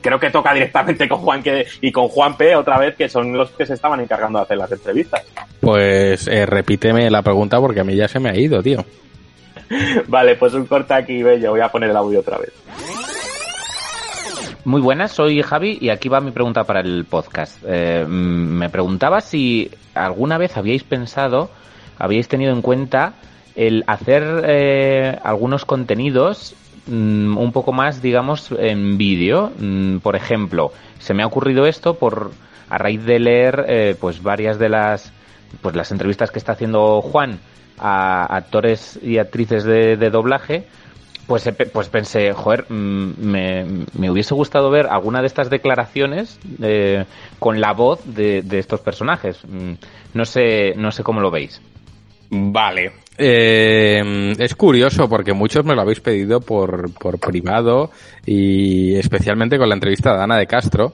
creo 0.02 0.20
que 0.20 0.32
toca 0.32 0.54
directamente 0.54 1.08
con 1.08 1.20
Juan 1.20 1.44
que, 1.44 1.66
y 1.82 1.92
con 1.92 2.08
Juan 2.08 2.38
P 2.38 2.56
otra 2.56 2.80
vez, 2.80 2.96
que 2.96 3.10
son 3.10 3.34
los 3.34 3.52
que 3.52 3.66
se 3.66 3.74
estaban 3.74 4.00
encargando 4.00 4.40
de 4.40 4.44
hacer 4.44 4.58
las 4.58 4.72
entrevistas. 4.72 5.24
Pues 5.60 6.28
eh, 6.28 6.46
repíteme 6.46 7.10
la 7.12 7.22
pregunta 7.22 7.60
porque 7.60 7.82
a 7.82 7.84
mí 7.84 7.96
ya 7.96 8.08
se 8.08 8.20
me 8.20 8.30
ha 8.30 8.36
ido, 8.36 8.64
tío. 8.64 8.84
vale, 10.08 10.36
pues 10.36 10.54
un 10.54 10.66
corte 10.66 10.94
aquí, 10.94 11.22
bello. 11.22 11.52
Voy 11.52 11.62
a 11.62 11.70
poner 11.70 11.90
el 11.90 11.98
audio 11.98 12.20
otra 12.20 12.38
vez. 12.38 12.54
Muy 14.66 14.82
buenas, 14.82 15.12
soy 15.12 15.44
Javi 15.44 15.78
y 15.80 15.90
aquí 15.90 16.10
va 16.10 16.22
mi 16.22 16.32
pregunta 16.32 16.64
para 16.64 16.80
el 16.80 17.06
podcast. 17.06 17.60
Eh, 17.68 18.04
me 18.08 18.68
preguntaba 18.68 19.22
si 19.22 19.70
alguna 19.94 20.40
vez 20.40 20.58
habíais 20.58 20.84
pensado, 20.84 21.52
habíais 22.00 22.28
tenido 22.28 22.52
en 22.52 22.64
cuenta 22.64 23.14
el 23.56 23.84
hacer 23.86 24.24
eh, 24.48 25.20
algunos 25.24 25.66
contenidos 25.66 26.56
mm, 26.88 27.38
un 27.38 27.52
poco 27.52 27.74
más, 27.74 28.02
digamos, 28.02 28.52
en 28.58 28.98
vídeo. 28.98 29.52
Mm, 29.60 29.98
por 29.98 30.16
ejemplo, 30.16 30.72
se 30.98 31.14
me 31.14 31.22
ha 31.22 31.28
ocurrido 31.28 31.68
esto 31.68 32.00
por 32.00 32.32
a 32.68 32.80
raíz 32.80 33.06
de 33.06 33.20
leer 33.20 33.66
eh, 33.68 33.96
pues 34.02 34.24
varias 34.24 34.58
de 34.58 34.70
las 34.70 35.14
pues 35.62 35.76
las 35.76 35.92
entrevistas 35.92 36.32
que 36.32 36.40
está 36.40 36.54
haciendo 36.54 37.04
Juan 37.04 37.38
a 37.78 38.36
actores 38.36 39.00
y 39.04 39.20
actrices 39.20 39.64
de 39.64 40.10
doblaje 40.10 40.66
pues, 41.28 41.50
pues 41.74 41.90
pensé, 41.90 42.34
joder, 42.34 42.66
mm, 42.70 43.14
me, 43.20 43.66
me, 43.98 44.10
hubiese 44.10 44.34
gustado 44.34 44.70
ver 44.70 44.88
alguna 44.88 45.22
de 45.22 45.28
estas 45.28 45.50
declaraciones 45.50 46.40
eh, 46.62 47.06
con 47.40 47.60
la 47.60 47.74
voz 47.74 48.02
de, 48.06 48.42
de, 48.42 48.60
estos 48.60 48.82
personajes. 48.82 49.40
Mm, 49.48 49.74
no 50.14 50.26
sé, 50.26 50.74
no 50.76 50.92
sé 50.92 51.04
cómo 51.04 51.22
lo 51.22 51.32
veis. 51.32 51.62
Vale. 52.30 52.92
Eh, 53.18 54.36
es 54.38 54.56
curioso 54.56 55.08
porque 55.08 55.34
muchos 55.34 55.64
me 55.64 55.74
lo 55.74 55.82
habéis 55.82 56.02
pedido 56.02 56.42
por, 56.42 56.94
por 56.94 57.18
privado 57.20 57.92
y 58.26 58.96
especialmente 58.96 59.58
con 59.58 59.70
la 59.70 59.76
entrevista 59.76 60.16
de 60.16 60.24
Ana 60.24 60.38
de 60.38 60.48
Castro. 60.48 60.94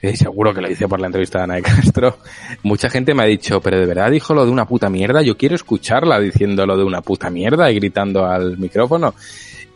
Eh, 0.00 0.16
seguro 0.16 0.52
que 0.52 0.60
lo 0.60 0.68
hice 0.68 0.88
por 0.88 1.00
la 1.00 1.06
entrevista 1.06 1.38
de 1.38 1.44
Ana 1.44 1.54
de 1.54 1.62
Castro. 1.62 2.18
Mucha 2.64 2.90
gente 2.90 3.14
me 3.14 3.22
ha 3.22 3.26
dicho, 3.26 3.60
pero 3.60 3.78
de 3.78 3.86
verdad 3.86 4.10
dijo 4.10 4.34
lo 4.34 4.44
de 4.44 4.50
una 4.50 4.66
puta 4.66 4.90
mierda. 4.90 5.22
Yo 5.22 5.36
quiero 5.36 5.54
escucharla 5.54 6.18
diciendo 6.18 6.66
lo 6.66 6.76
de 6.76 6.84
una 6.84 7.00
puta 7.00 7.30
mierda 7.30 7.70
y 7.70 7.76
gritando 7.76 8.26
al 8.26 8.58
micrófono. 8.58 9.14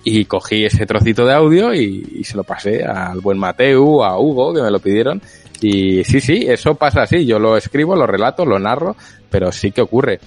Y 0.08 0.24
cogí 0.26 0.64
ese 0.64 0.86
trocito 0.86 1.26
de 1.26 1.34
audio 1.34 1.74
y, 1.74 2.22
se 2.22 2.36
lo 2.36 2.44
pasé 2.44 2.84
al 2.84 3.18
buen 3.18 3.38
Mateu, 3.38 4.04
a 4.04 4.16
Hugo, 4.20 4.54
que 4.54 4.62
me 4.62 4.70
lo 4.70 4.78
pidieron. 4.78 5.20
Y 5.60 6.04
sí, 6.04 6.20
sí, 6.20 6.46
eso 6.46 6.76
pasa 6.76 7.02
así. 7.02 7.26
Yo 7.26 7.40
lo 7.40 7.56
escribo, 7.56 7.96
lo 7.96 8.06
relato, 8.06 8.46
lo 8.46 8.56
narro, 8.56 8.94
pero 9.28 9.50
sí 9.50 9.72
que 9.72 9.80
ocurre. 9.80 10.20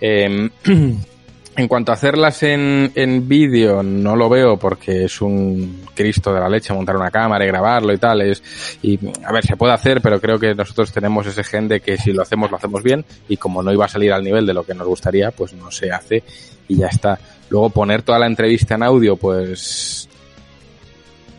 Eh, 0.00 0.50
en 0.64 1.68
cuanto 1.68 1.92
a 1.92 1.94
hacerlas 1.94 2.42
en, 2.42 2.90
en 2.96 3.28
vídeo, 3.28 3.84
no 3.84 4.16
lo 4.16 4.28
veo 4.28 4.56
porque 4.56 5.04
es 5.04 5.20
un 5.20 5.84
Cristo 5.94 6.34
de 6.34 6.40
la 6.40 6.48
leche 6.48 6.74
montar 6.74 6.96
una 6.96 7.12
cámara 7.12 7.44
y 7.44 7.48
grabarlo 7.48 7.92
y 7.92 7.98
tal. 7.98 8.22
Es, 8.22 8.42
y 8.82 8.98
a 9.24 9.30
ver, 9.30 9.46
se 9.46 9.56
puede 9.56 9.74
hacer, 9.74 10.00
pero 10.00 10.20
creo 10.20 10.40
que 10.40 10.56
nosotros 10.56 10.90
tenemos 10.90 11.24
ese 11.28 11.44
gen 11.44 11.68
de 11.68 11.78
que 11.78 11.96
si 11.98 12.12
lo 12.12 12.22
hacemos, 12.22 12.50
lo 12.50 12.56
hacemos 12.56 12.82
bien. 12.82 13.04
Y 13.28 13.36
como 13.36 13.62
no 13.62 13.72
iba 13.72 13.84
a 13.84 13.88
salir 13.88 14.12
al 14.12 14.24
nivel 14.24 14.44
de 14.44 14.54
lo 14.54 14.64
que 14.64 14.74
nos 14.74 14.88
gustaría, 14.88 15.30
pues 15.30 15.52
no 15.52 15.70
se 15.70 15.92
hace 15.92 16.24
y 16.66 16.78
ya 16.78 16.88
está. 16.88 17.16
Luego 17.50 17.70
poner 17.70 18.02
toda 18.02 18.18
la 18.18 18.26
entrevista 18.26 18.76
en 18.76 18.82
audio, 18.82 19.16
pues 19.16 20.08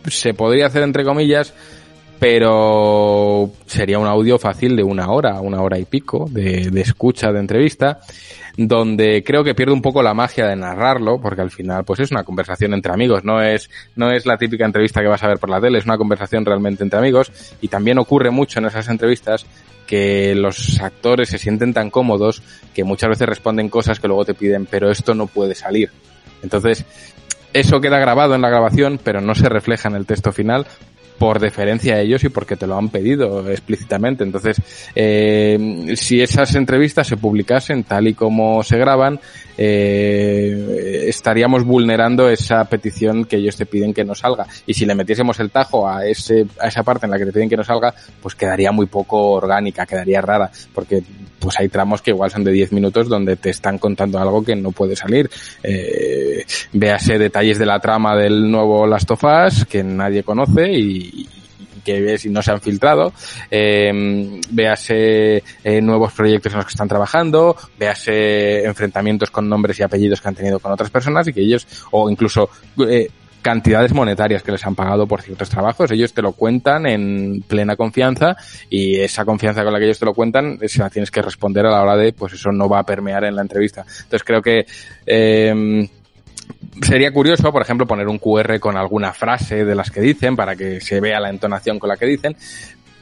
se 0.06 0.34
podría 0.34 0.66
hacer 0.66 0.82
entre 0.82 1.04
comillas, 1.04 1.52
pero 2.18 3.50
sería 3.66 3.98
un 3.98 4.06
audio 4.06 4.38
fácil 4.38 4.76
de 4.76 4.84
una 4.84 5.10
hora, 5.10 5.40
una 5.40 5.60
hora 5.62 5.78
y 5.78 5.84
pico 5.84 6.26
de, 6.30 6.70
de 6.70 6.80
escucha 6.80 7.32
de 7.32 7.40
entrevista 7.40 8.00
donde 8.56 9.22
creo 9.24 9.44
que 9.44 9.54
pierde 9.54 9.72
un 9.72 9.82
poco 9.82 10.02
la 10.02 10.14
magia 10.14 10.46
de 10.46 10.56
narrarlo, 10.56 11.20
porque 11.20 11.40
al 11.40 11.50
final 11.50 11.84
pues 11.84 12.00
es 12.00 12.10
una 12.10 12.24
conversación 12.24 12.74
entre 12.74 12.92
amigos, 12.92 13.24
no 13.24 13.42
es, 13.42 13.70
no 13.96 14.10
es 14.10 14.26
la 14.26 14.36
típica 14.36 14.64
entrevista 14.64 15.00
que 15.00 15.08
vas 15.08 15.22
a 15.22 15.28
ver 15.28 15.38
por 15.38 15.50
la 15.50 15.60
tele, 15.60 15.78
es 15.78 15.84
una 15.84 15.98
conversación 15.98 16.44
realmente 16.44 16.82
entre 16.82 16.98
amigos 16.98 17.32
y 17.60 17.68
también 17.68 17.98
ocurre 17.98 18.30
mucho 18.30 18.58
en 18.58 18.66
esas 18.66 18.88
entrevistas 18.88 19.46
que 19.92 20.34
los 20.34 20.80
actores 20.80 21.28
se 21.28 21.36
sienten 21.36 21.74
tan 21.74 21.90
cómodos 21.90 22.42
que 22.72 22.82
muchas 22.82 23.10
veces 23.10 23.28
responden 23.28 23.68
cosas 23.68 24.00
que 24.00 24.08
luego 24.08 24.24
te 24.24 24.32
piden, 24.32 24.64
pero 24.64 24.90
esto 24.90 25.14
no 25.14 25.26
puede 25.26 25.54
salir. 25.54 25.90
Entonces, 26.42 26.86
eso 27.52 27.78
queda 27.82 27.98
grabado 27.98 28.34
en 28.34 28.40
la 28.40 28.48
grabación, 28.48 28.98
pero 29.04 29.20
no 29.20 29.34
se 29.34 29.50
refleja 29.50 29.90
en 29.90 29.96
el 29.96 30.06
texto 30.06 30.32
final 30.32 30.66
por 31.18 31.40
deferencia 31.40 31.96
a 31.96 32.00
ellos 32.00 32.24
y 32.24 32.30
porque 32.30 32.56
te 32.56 32.66
lo 32.66 32.78
han 32.78 32.88
pedido 32.88 33.50
explícitamente. 33.50 34.24
Entonces, 34.24 34.62
eh, 34.94 35.92
si 35.94 36.22
esas 36.22 36.54
entrevistas 36.54 37.06
se 37.06 37.18
publicasen 37.18 37.84
tal 37.84 38.08
y 38.08 38.14
como 38.14 38.62
se 38.62 38.78
graban, 38.78 39.20
eh, 39.56 41.04
estaríamos 41.08 41.64
vulnerando 41.64 42.28
esa 42.28 42.64
petición 42.64 43.24
que 43.24 43.36
ellos 43.36 43.56
te 43.56 43.66
piden 43.66 43.94
que 43.94 44.04
no 44.04 44.14
salga. 44.14 44.46
Y 44.66 44.74
si 44.74 44.86
le 44.86 44.94
metiésemos 44.94 45.38
el 45.40 45.50
tajo 45.50 45.88
a, 45.88 46.06
ese, 46.06 46.46
a 46.60 46.68
esa 46.68 46.82
parte 46.82 47.06
en 47.06 47.10
la 47.10 47.18
que 47.18 47.26
te 47.26 47.32
piden 47.32 47.48
que 47.48 47.56
no 47.56 47.64
salga, 47.64 47.94
pues 48.20 48.34
quedaría 48.34 48.72
muy 48.72 48.86
poco 48.86 49.32
orgánica, 49.32 49.86
quedaría 49.86 50.20
rara, 50.20 50.50
porque 50.74 51.02
pues 51.38 51.58
hay 51.58 51.68
tramos 51.68 52.00
que 52.00 52.12
igual 52.12 52.30
son 52.30 52.44
de 52.44 52.52
10 52.52 52.72
minutos 52.72 53.08
donde 53.08 53.36
te 53.36 53.50
están 53.50 53.78
contando 53.78 54.18
algo 54.18 54.44
que 54.44 54.54
no 54.54 54.70
puede 54.70 54.94
salir. 54.94 55.28
Eh, 55.62 56.44
véase 56.72 57.18
detalles 57.18 57.58
de 57.58 57.66
la 57.66 57.80
trama 57.80 58.16
del 58.16 58.50
nuevo 58.50 58.86
Last 58.86 59.10
of 59.10 59.24
Us 59.24 59.64
que 59.64 59.82
nadie 59.82 60.22
conoce 60.22 60.70
y, 60.72 61.28
que 61.84 62.18
no 62.30 62.42
se 62.42 62.50
han 62.50 62.60
filtrado, 62.60 63.12
eh, 63.50 64.40
véase 64.50 65.42
eh, 65.64 65.80
nuevos 65.80 66.12
proyectos 66.12 66.52
en 66.52 66.58
los 66.58 66.66
que 66.66 66.72
están 66.72 66.88
trabajando, 66.88 67.56
véase 67.78 68.64
enfrentamientos 68.64 69.30
con 69.30 69.48
nombres 69.48 69.78
y 69.80 69.82
apellidos 69.82 70.20
que 70.20 70.28
han 70.28 70.34
tenido 70.34 70.58
con 70.58 70.72
otras 70.72 70.90
personas 70.90 71.26
y 71.28 71.32
que 71.32 71.40
ellos, 71.40 71.66
o 71.90 72.10
incluso 72.10 72.50
eh, 72.88 73.08
cantidades 73.42 73.92
monetarias 73.92 74.42
que 74.42 74.52
les 74.52 74.64
han 74.64 74.74
pagado 74.74 75.06
por 75.06 75.20
ciertos 75.20 75.50
trabajos. 75.50 75.90
Ellos 75.90 76.14
te 76.14 76.22
lo 76.22 76.32
cuentan 76.32 76.86
en 76.86 77.42
plena 77.46 77.76
confianza 77.76 78.36
y 78.70 79.00
esa 79.00 79.24
confianza 79.24 79.64
con 79.64 79.72
la 79.72 79.78
que 79.78 79.86
ellos 79.86 79.98
te 79.98 80.06
lo 80.06 80.14
cuentan 80.14 80.58
se 80.64 80.78
la 80.78 80.88
tienes 80.88 81.10
que 81.10 81.20
responder 81.20 81.66
a 81.66 81.70
la 81.70 81.82
hora 81.82 81.96
de, 81.96 82.12
pues 82.12 82.34
eso 82.34 82.52
no 82.52 82.68
va 82.68 82.78
a 82.78 82.86
permear 82.86 83.24
en 83.24 83.34
la 83.34 83.42
entrevista. 83.42 83.80
Entonces 83.82 84.22
creo 84.24 84.40
que 84.40 84.64
eh, 85.04 85.88
sería 86.80 87.12
curioso, 87.12 87.52
por 87.52 87.62
ejemplo, 87.62 87.86
poner 87.86 88.08
un 88.08 88.18
QR 88.18 88.58
con 88.58 88.76
alguna 88.76 89.12
frase 89.12 89.64
de 89.64 89.74
las 89.74 89.90
que 89.90 90.00
dicen 90.00 90.36
para 90.36 90.56
que 90.56 90.80
se 90.80 91.00
vea 91.00 91.20
la 91.20 91.30
entonación 91.30 91.78
con 91.78 91.88
la 91.88 91.96
que 91.96 92.06
dicen, 92.06 92.36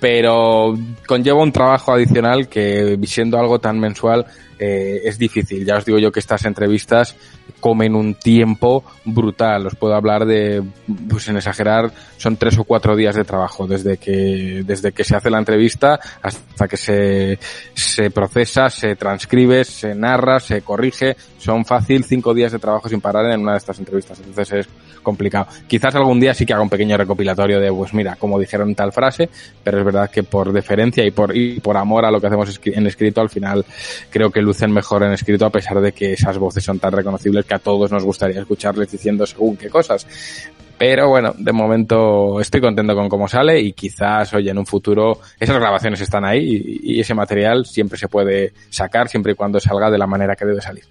pero 0.00 0.76
conlleva 1.06 1.42
un 1.42 1.52
trabajo 1.52 1.92
adicional 1.92 2.48
que 2.48 2.98
siendo 3.04 3.38
algo 3.38 3.58
tan 3.58 3.78
mensual 3.78 4.26
eh, 4.58 5.02
es 5.04 5.18
difícil. 5.18 5.64
Ya 5.64 5.76
os 5.76 5.84
digo 5.84 5.98
yo 5.98 6.10
que 6.10 6.20
estas 6.20 6.44
entrevistas 6.46 7.16
comen 7.52 7.94
un 7.94 8.14
tiempo 8.14 8.84
brutal. 9.04 9.66
Os 9.66 9.74
puedo 9.74 9.94
hablar 9.94 10.26
de, 10.26 10.62
pues 11.08 11.24
sin 11.24 11.36
exagerar, 11.36 11.90
son 12.16 12.36
tres 12.36 12.58
o 12.58 12.64
cuatro 12.64 12.96
días 12.96 13.14
de 13.16 13.24
trabajo 13.24 13.66
desde 13.66 13.96
que, 13.96 14.62
desde 14.64 14.92
que 14.92 15.04
se 15.04 15.16
hace 15.16 15.30
la 15.30 15.38
entrevista 15.38 15.98
hasta 16.22 16.68
que 16.68 16.76
se, 16.76 17.38
se 17.74 18.10
procesa, 18.10 18.68
se 18.68 18.96
transcribe, 18.96 19.64
se 19.64 19.94
narra, 19.94 20.40
se 20.40 20.62
corrige. 20.62 21.16
Son 21.38 21.64
fácil 21.64 22.04
cinco 22.04 22.34
días 22.34 22.52
de 22.52 22.58
trabajo 22.58 22.88
sin 22.88 23.00
parar 23.00 23.30
en 23.32 23.40
una 23.40 23.52
de 23.52 23.58
estas 23.58 23.78
entrevistas. 23.78 24.18
Entonces 24.20 24.66
es 24.66 24.68
complicado. 25.02 25.46
Quizás 25.66 25.94
algún 25.94 26.20
día 26.20 26.34
sí 26.34 26.44
que 26.44 26.52
haga 26.52 26.62
un 26.62 26.68
pequeño 26.68 26.96
recopilatorio 26.96 27.60
de, 27.60 27.72
pues 27.72 27.94
mira, 27.94 28.16
como 28.16 28.38
dijeron 28.38 28.74
tal 28.74 28.92
frase, 28.92 29.28
pero 29.64 29.78
es 29.78 29.84
verdad 29.84 30.10
que 30.10 30.22
por 30.22 30.52
deferencia 30.52 31.04
y 31.04 31.10
por, 31.10 31.36
y 31.36 31.60
por 31.60 31.76
amor 31.76 32.04
a 32.04 32.10
lo 32.10 32.20
que 32.20 32.26
hacemos 32.26 32.60
en 32.64 32.86
escrito, 32.86 33.20
al 33.20 33.30
final 33.30 33.64
creo 34.10 34.30
que 34.30 34.42
lucen 34.42 34.72
mejor 34.72 35.02
en 35.02 35.12
escrito 35.12 35.46
a 35.46 35.50
pesar 35.50 35.80
de 35.80 35.92
que 35.92 36.12
esas 36.12 36.38
voces 36.38 36.64
son 36.64 36.78
tan 36.78 36.92
reconocibles 36.92 37.39
que 37.44 37.54
a 37.54 37.58
todos 37.58 37.90
nos 37.92 38.04
gustaría 38.04 38.40
escucharles 38.40 38.90
diciendo 38.90 39.26
según 39.26 39.56
qué 39.56 39.68
cosas. 39.68 40.06
Pero 40.78 41.08
bueno, 41.10 41.34
de 41.36 41.52
momento 41.52 42.40
estoy 42.40 42.62
contento 42.62 42.94
con 42.94 43.08
cómo 43.10 43.28
sale 43.28 43.60
y 43.60 43.72
quizás, 43.74 44.32
oye, 44.32 44.50
en 44.50 44.56
un 44.56 44.64
futuro 44.64 45.18
esas 45.38 45.58
grabaciones 45.58 46.00
están 46.00 46.24
ahí 46.24 46.78
y, 46.82 46.94
y 46.96 47.00
ese 47.00 47.12
material 47.12 47.66
siempre 47.66 47.98
se 47.98 48.08
puede 48.08 48.52
sacar 48.70 49.08
siempre 49.08 49.32
y 49.32 49.34
cuando 49.34 49.60
salga 49.60 49.90
de 49.90 49.98
la 49.98 50.06
manera 50.06 50.34
que 50.34 50.46
debe 50.46 50.62
salir. 50.62 50.84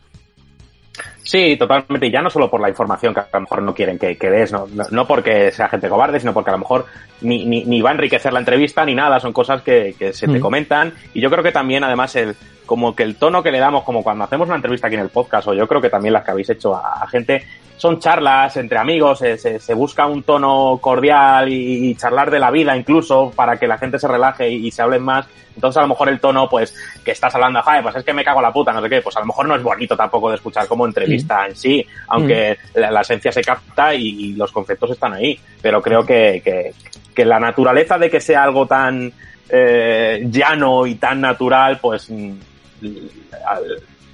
Sí, 1.23 1.55
totalmente. 1.57 2.07
Y 2.07 2.11
ya 2.11 2.21
no 2.21 2.29
solo 2.29 2.49
por 2.49 2.59
la 2.59 2.69
información 2.69 3.13
que 3.13 3.19
a 3.19 3.27
lo 3.33 3.41
mejor 3.41 3.61
no 3.61 3.73
quieren 3.75 3.99
que, 3.99 4.17
que 4.17 4.29
des, 4.29 4.51
no, 4.51 4.67
no, 4.73 4.83
no, 4.89 5.07
porque 5.07 5.51
sea 5.51 5.69
gente 5.69 5.87
cobarde, 5.87 6.19
sino 6.19 6.33
porque 6.33 6.49
a 6.49 6.53
lo 6.53 6.59
mejor 6.59 6.85
ni, 7.21 7.45
ni, 7.45 7.65
ni 7.65 7.81
va 7.81 7.91
a 7.91 7.93
enriquecer 7.93 8.33
la 8.33 8.39
entrevista 8.39 8.83
ni 8.83 8.95
nada, 8.95 9.19
son 9.19 9.31
cosas 9.31 9.61
que, 9.61 9.95
que 9.97 10.11
se 10.13 10.27
te 10.27 10.39
Mm. 10.39 10.41
comentan. 10.41 10.93
Y 11.13 11.21
yo 11.21 11.29
creo 11.29 11.43
que 11.43 11.51
también, 11.51 11.83
además, 11.83 12.15
el 12.15 12.35
como 12.69 12.95
que 12.95 13.01
el 13.01 13.15
tono 13.15 13.41
que 13.41 13.51
le 13.51 13.57
damos, 13.57 13.83
como 13.83 14.03
cuando 14.03 14.25
hacemos 14.25 14.47
una 14.47 14.57
entrevista 14.57 14.85
aquí 14.85 14.95
en 14.95 15.01
el 15.01 15.09
podcast, 15.09 15.47
o 15.47 15.55
yo 15.55 15.67
creo 15.67 15.81
que 15.81 15.89
también 15.89 16.13
las 16.13 16.23
que 16.23 16.29
habéis 16.29 16.51
hecho 16.51 16.75
a, 16.75 17.01
a 17.01 17.07
gente, 17.07 17.43
son 17.77 17.97
charlas 17.97 18.55
entre 18.57 18.77
amigos, 18.77 19.17
se, 19.17 19.39
se, 19.39 19.57
se 19.57 19.73
busca 19.73 20.05
un 20.05 20.21
tono 20.21 20.77
cordial 20.79 21.49
y, 21.49 21.89
y 21.89 21.95
charlar 21.95 22.29
de 22.29 22.37
la 22.37 22.51
vida 22.51 22.77
incluso 22.77 23.31
para 23.35 23.57
que 23.57 23.65
la 23.65 23.79
gente 23.79 23.97
se 23.97 24.07
relaje 24.07 24.47
y, 24.51 24.67
y 24.67 24.71
se 24.71 24.83
hablen 24.83 25.01
más. 25.01 25.25
Entonces 25.55 25.79
a 25.79 25.81
lo 25.81 25.87
mejor 25.87 26.09
el 26.09 26.19
tono, 26.19 26.47
pues, 26.47 26.75
que 27.03 27.09
estás 27.09 27.33
hablando, 27.33 27.59
Jaime, 27.63 27.81
pues 27.81 27.95
es 27.95 28.03
que 28.03 28.13
me 28.13 28.23
cago 28.23 28.37
en 28.37 28.43
la 28.43 28.53
puta, 28.53 28.71
no 28.71 28.83
sé 28.83 28.89
qué, 28.89 29.01
pues 29.01 29.17
a 29.17 29.21
lo 29.21 29.25
mejor 29.25 29.47
no 29.47 29.55
es 29.55 29.63
bonito 29.63 29.97
tampoco 29.97 30.29
de 30.29 30.35
escuchar 30.35 30.67
como 30.67 30.85
entrevista 30.85 31.47
en 31.47 31.55
sí, 31.55 31.83
aunque 32.09 32.55
la, 32.75 32.91
la 32.91 33.01
esencia 33.01 33.31
se 33.31 33.41
capta 33.41 33.95
y, 33.95 34.09
y 34.09 34.33
los 34.33 34.51
conceptos 34.51 34.91
están 34.91 35.13
ahí. 35.13 35.39
Pero 35.59 35.81
creo 35.81 36.05
que, 36.05 36.39
que, 36.45 36.71
que 37.15 37.25
la 37.25 37.39
naturaleza 37.39 37.97
de 37.97 38.11
que 38.11 38.21
sea 38.21 38.43
algo 38.43 38.67
tan 38.67 39.11
eh, 39.49 40.27
llano 40.29 40.85
y 40.85 40.95
tan 40.95 41.19
natural, 41.21 41.79
pues 41.81 42.09
mm, 42.11 42.33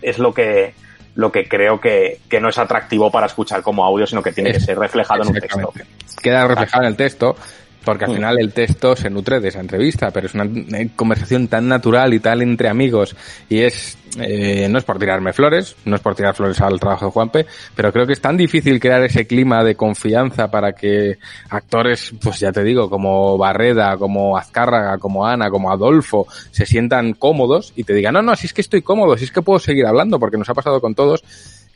es 0.01 0.19
lo 0.19 0.33
que 0.33 0.73
lo 1.15 1.31
que 1.31 1.47
creo 1.47 1.79
que, 1.79 2.19
que 2.29 2.41
no 2.41 2.49
es 2.49 2.57
atractivo 2.57 3.09
para 3.09 3.27
escuchar 3.27 3.61
como 3.61 3.85
audio, 3.85 4.05
sino 4.05 4.21
que 4.21 4.33
tiene 4.33 4.51
que 4.51 4.59
ser 4.59 4.77
reflejado 4.77 5.23
en 5.23 5.29
un 5.29 5.33
texto. 5.35 5.73
Queda 6.21 6.45
reflejado 6.45 6.83
en 6.83 6.89
el 6.89 6.97
texto, 6.97 7.37
porque 7.85 8.05
al 8.05 8.13
final 8.15 8.37
el 8.39 8.51
texto 8.51 8.95
se 8.95 9.09
nutre 9.09 9.39
de 9.39 9.49
esa 9.49 9.59
entrevista, 9.59 10.11
pero 10.11 10.27
es 10.27 10.33
una 10.33 10.45
eh, 10.45 10.89
conversación 10.95 11.47
tan 11.47 11.67
natural 11.67 12.13
y 12.13 12.19
tal 12.19 12.41
entre 12.41 12.67
amigos 12.67 13.15
y 13.47 13.59
es 13.61 13.97
eh, 14.17 14.67
no 14.69 14.77
es 14.77 14.83
por 14.85 14.97
tirarme 14.97 15.33
flores, 15.33 15.75
no 15.85 15.97
es 15.97 16.01
por 16.01 16.15
tirar 16.15 16.33
flores 16.33 16.59
al 16.61 16.79
trabajo 16.79 17.05
de 17.05 17.11
Juanpe, 17.11 17.45
pero 17.75 17.91
creo 17.91 18.07
que 18.07 18.13
es 18.13 18.21
tan 18.21 18.37
difícil 18.37 18.79
crear 18.79 19.03
ese 19.03 19.27
clima 19.27 19.63
de 19.63 19.75
confianza 19.75 20.49
para 20.49 20.73
que 20.73 21.17
actores, 21.49 22.13
pues 22.21 22.39
ya 22.39 22.51
te 22.51 22.63
digo, 22.63 22.89
como 22.89 23.37
Barreda, 23.37 23.97
como 23.97 24.37
Azcárraga, 24.37 24.97
como 24.97 25.27
Ana, 25.27 25.49
como 25.49 25.71
Adolfo, 25.71 26.27
se 26.51 26.65
sientan 26.65 27.13
cómodos 27.13 27.73
y 27.75 27.83
te 27.83 27.93
digan, 27.93 28.13
no, 28.13 28.21
no, 28.21 28.35
si 28.35 28.47
es 28.47 28.53
que 28.53 28.61
estoy 28.61 28.81
cómodo, 28.81 29.17
si 29.17 29.25
es 29.25 29.31
que 29.31 29.41
puedo 29.41 29.59
seguir 29.59 29.85
hablando, 29.85 30.17
porque 30.19 30.37
nos 30.37 30.49
ha 30.49 30.53
pasado 30.53 30.79
con 30.79 30.95
todos, 30.95 31.23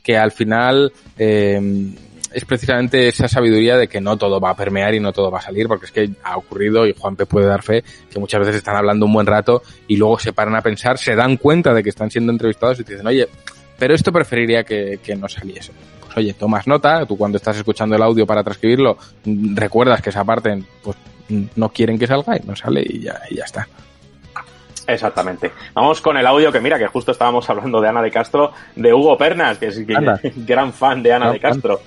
que 0.02 0.18
al 0.18 0.32
final 0.32 0.94
eh, 1.18 1.60
es 2.34 2.46
precisamente 2.46 3.08
esa 3.08 3.28
sabiduría 3.28 3.78
de 3.78 3.88
que 3.88 4.02
no 4.02 4.18
todo 4.18 4.40
va 4.40 4.52
a 4.52 4.56
permear 4.56 4.94
y 4.94 5.00
no 5.00 5.12
todo 5.12 5.32
va 5.32 5.40
a 5.40 5.42
salir, 5.42 5.68
porque 5.68 5.86
es 5.86 5.92
que 5.92 6.10
ha 6.24 6.38
ocurrido, 6.38 6.86
y 6.86 6.94
Juanpe 6.98 7.26
puede 7.26 7.48
dar 7.48 7.64
fe, 7.64 7.84
que 8.10 8.20
muchas 8.20 8.40
veces 8.40 8.56
están 8.58 8.76
hablando 8.76 9.06
un 9.06 9.14
buen 9.14 9.26
rato 9.26 9.62
y 9.88 9.98
luego 9.98 10.20
se 10.20 10.34
paran 10.34 10.56
a 10.56 10.62
pensar, 10.62 10.98
se 10.98 11.16
dan 11.16 11.38
cuenta 11.38 11.74
de 11.74 11.84
que 11.84 11.90
están 11.90 12.12
siendo 12.12 12.32
entrevistados 12.32 12.80
y 12.80 12.84
te 12.84 12.94
dicen, 12.94 13.08
oye, 13.08 13.28
pero 13.78 13.94
esto 13.94 14.12
preferiría 14.12 14.64
que, 14.64 15.00
que 15.02 15.16
no 15.16 15.28
saliese. 15.28 15.72
Pues 16.02 16.18
oye, 16.18 16.34
tomas 16.34 16.68
nota, 16.68 17.06
tú 17.06 17.18
cuando 17.18 17.38
estás 17.38 17.58
escuchando 17.58 17.96
el 17.96 18.02
audio 18.04 18.26
para 18.26 18.44
transcribirlo, 18.44 18.98
mm, 19.26 19.56
recuerdas 19.56 20.02
que 20.02 20.10
esa 20.10 20.24
parte, 20.24 20.64
pues 20.84 20.98
mm, 21.30 21.44
no 21.56 21.70
quieren 21.70 21.98
que 21.98 22.08
salga 22.08 22.38
y 22.38 22.46
no 22.46 22.56
sale 22.56 22.84
y 22.88 23.00
ya, 23.02 23.20
y 23.30 23.36
ya 23.36 23.46
está. 23.46 23.68
Exactamente. 24.94 25.52
Vamos 25.74 26.02
con 26.02 26.18
el 26.18 26.26
audio 26.26 26.52
que 26.52 26.60
mira, 26.60 26.78
que 26.78 26.88
justo 26.88 27.12
estábamos 27.12 27.50
hablando 27.50 27.80
de 27.80 27.90
Ana 27.90 28.02
de 28.02 28.12
Castro, 28.12 28.52
de 28.76 28.94
Hugo 28.94 29.18
Pernas, 29.18 29.58
que 29.58 29.68
es 29.68 29.78
Anda. 29.96 30.20
gran 30.36 30.74
fan 30.74 31.04
de 31.04 31.14
Ana 31.14 31.32
de 31.32 31.40
Castro. 31.40 31.80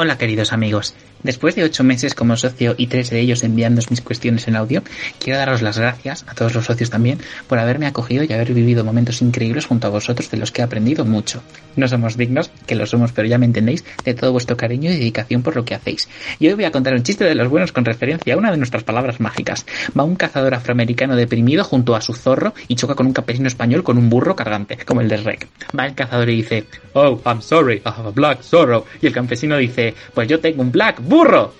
Hola 0.00 0.16
queridos 0.16 0.52
amigos, 0.52 0.94
después 1.22 1.54
de 1.54 1.64
ocho 1.64 1.84
meses 1.84 2.14
como 2.14 2.36
socio 2.36 2.74
y 2.76 2.86
tres 2.86 3.10
de 3.10 3.20
ellos 3.20 3.42
enviándoos 3.44 3.90
mis 3.90 4.00
cuestiones 4.00 4.48
en 4.48 4.56
audio, 4.56 4.82
quiero 5.18 5.38
daros 5.38 5.62
las 5.62 5.78
gracias, 5.78 6.24
a 6.28 6.34
todos 6.34 6.54
los 6.54 6.66
socios 6.66 6.90
también, 6.90 7.18
por 7.46 7.58
haberme 7.58 7.86
acogido 7.86 8.24
y 8.24 8.32
haber 8.32 8.52
vivido 8.52 8.84
momentos 8.84 9.22
increíbles 9.22 9.66
junto 9.66 9.86
a 9.86 9.90
vosotros 9.90 10.30
de 10.30 10.36
los 10.36 10.52
que 10.52 10.62
he 10.62 10.64
aprendido 10.64 11.04
mucho. 11.04 11.42
No 11.76 11.88
somos 11.88 12.16
dignos, 12.16 12.50
que 12.66 12.74
lo 12.74 12.86
somos 12.86 13.12
pero 13.12 13.28
ya 13.28 13.38
me 13.38 13.46
entendéis, 13.46 13.84
de 14.04 14.14
todo 14.14 14.32
vuestro 14.32 14.56
cariño 14.56 14.90
y 14.90 14.94
dedicación 14.96 15.42
por 15.42 15.56
lo 15.56 15.64
que 15.64 15.74
hacéis. 15.74 16.08
Y 16.38 16.48
hoy 16.48 16.54
voy 16.54 16.64
a 16.64 16.72
contar 16.72 16.94
un 16.94 17.02
chiste 17.02 17.24
de 17.24 17.34
los 17.34 17.48
buenos 17.48 17.72
con 17.72 17.84
referencia 17.84 18.34
a 18.34 18.36
una 18.36 18.50
de 18.50 18.56
nuestras 18.56 18.84
palabras 18.84 19.20
mágicas. 19.20 19.66
Va 19.98 20.04
un 20.04 20.16
cazador 20.16 20.54
afroamericano 20.54 21.16
deprimido 21.16 21.64
junto 21.64 21.94
a 21.94 22.00
su 22.00 22.14
zorro 22.14 22.54
y 22.66 22.74
choca 22.74 22.94
con 22.94 23.06
un 23.06 23.12
campesino 23.12 23.48
español 23.48 23.84
con 23.84 23.98
un 23.98 24.10
burro 24.10 24.36
cargante, 24.36 24.76
como 24.84 25.00
el 25.00 25.08
de 25.08 25.18
Rec. 25.18 25.48
Va 25.78 25.86
el 25.86 25.94
cazador 25.94 26.28
y 26.28 26.36
dice, 26.36 26.64
Oh, 26.94 27.20
I'm 27.24 27.40
sorry, 27.40 27.76
I 27.76 27.88
have 27.88 28.08
a 28.08 28.10
black 28.10 28.42
sorrow. 28.42 28.84
Y 29.00 29.06
el 29.06 29.12
campesino 29.12 29.56
dice, 29.56 29.94
Pues 30.14 30.28
yo 30.28 30.40
tengo 30.40 30.62
un 30.62 30.72
black 30.72 31.00
burro. 31.08 31.52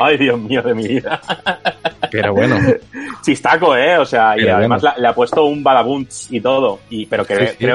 Ay, 0.00 0.16
Dios 0.18 0.38
mío 0.38 0.62
de 0.62 0.74
mi 0.74 0.88
vida. 0.88 1.20
Pero 2.10 2.32
bueno. 2.34 2.56
Chistaco, 3.22 3.76
¿eh? 3.76 3.98
O 3.98 4.04
sea, 4.04 4.34
y 4.38 4.48
además 4.48 4.82
le 4.96 5.08
ha 5.08 5.14
puesto 5.14 5.44
un 5.44 5.62
balabunch 5.62 6.30
y 6.30 6.40
todo. 6.40 6.80
Y, 6.90 7.06
pero 7.06 7.24
que 7.24 7.48
sí, 7.48 7.66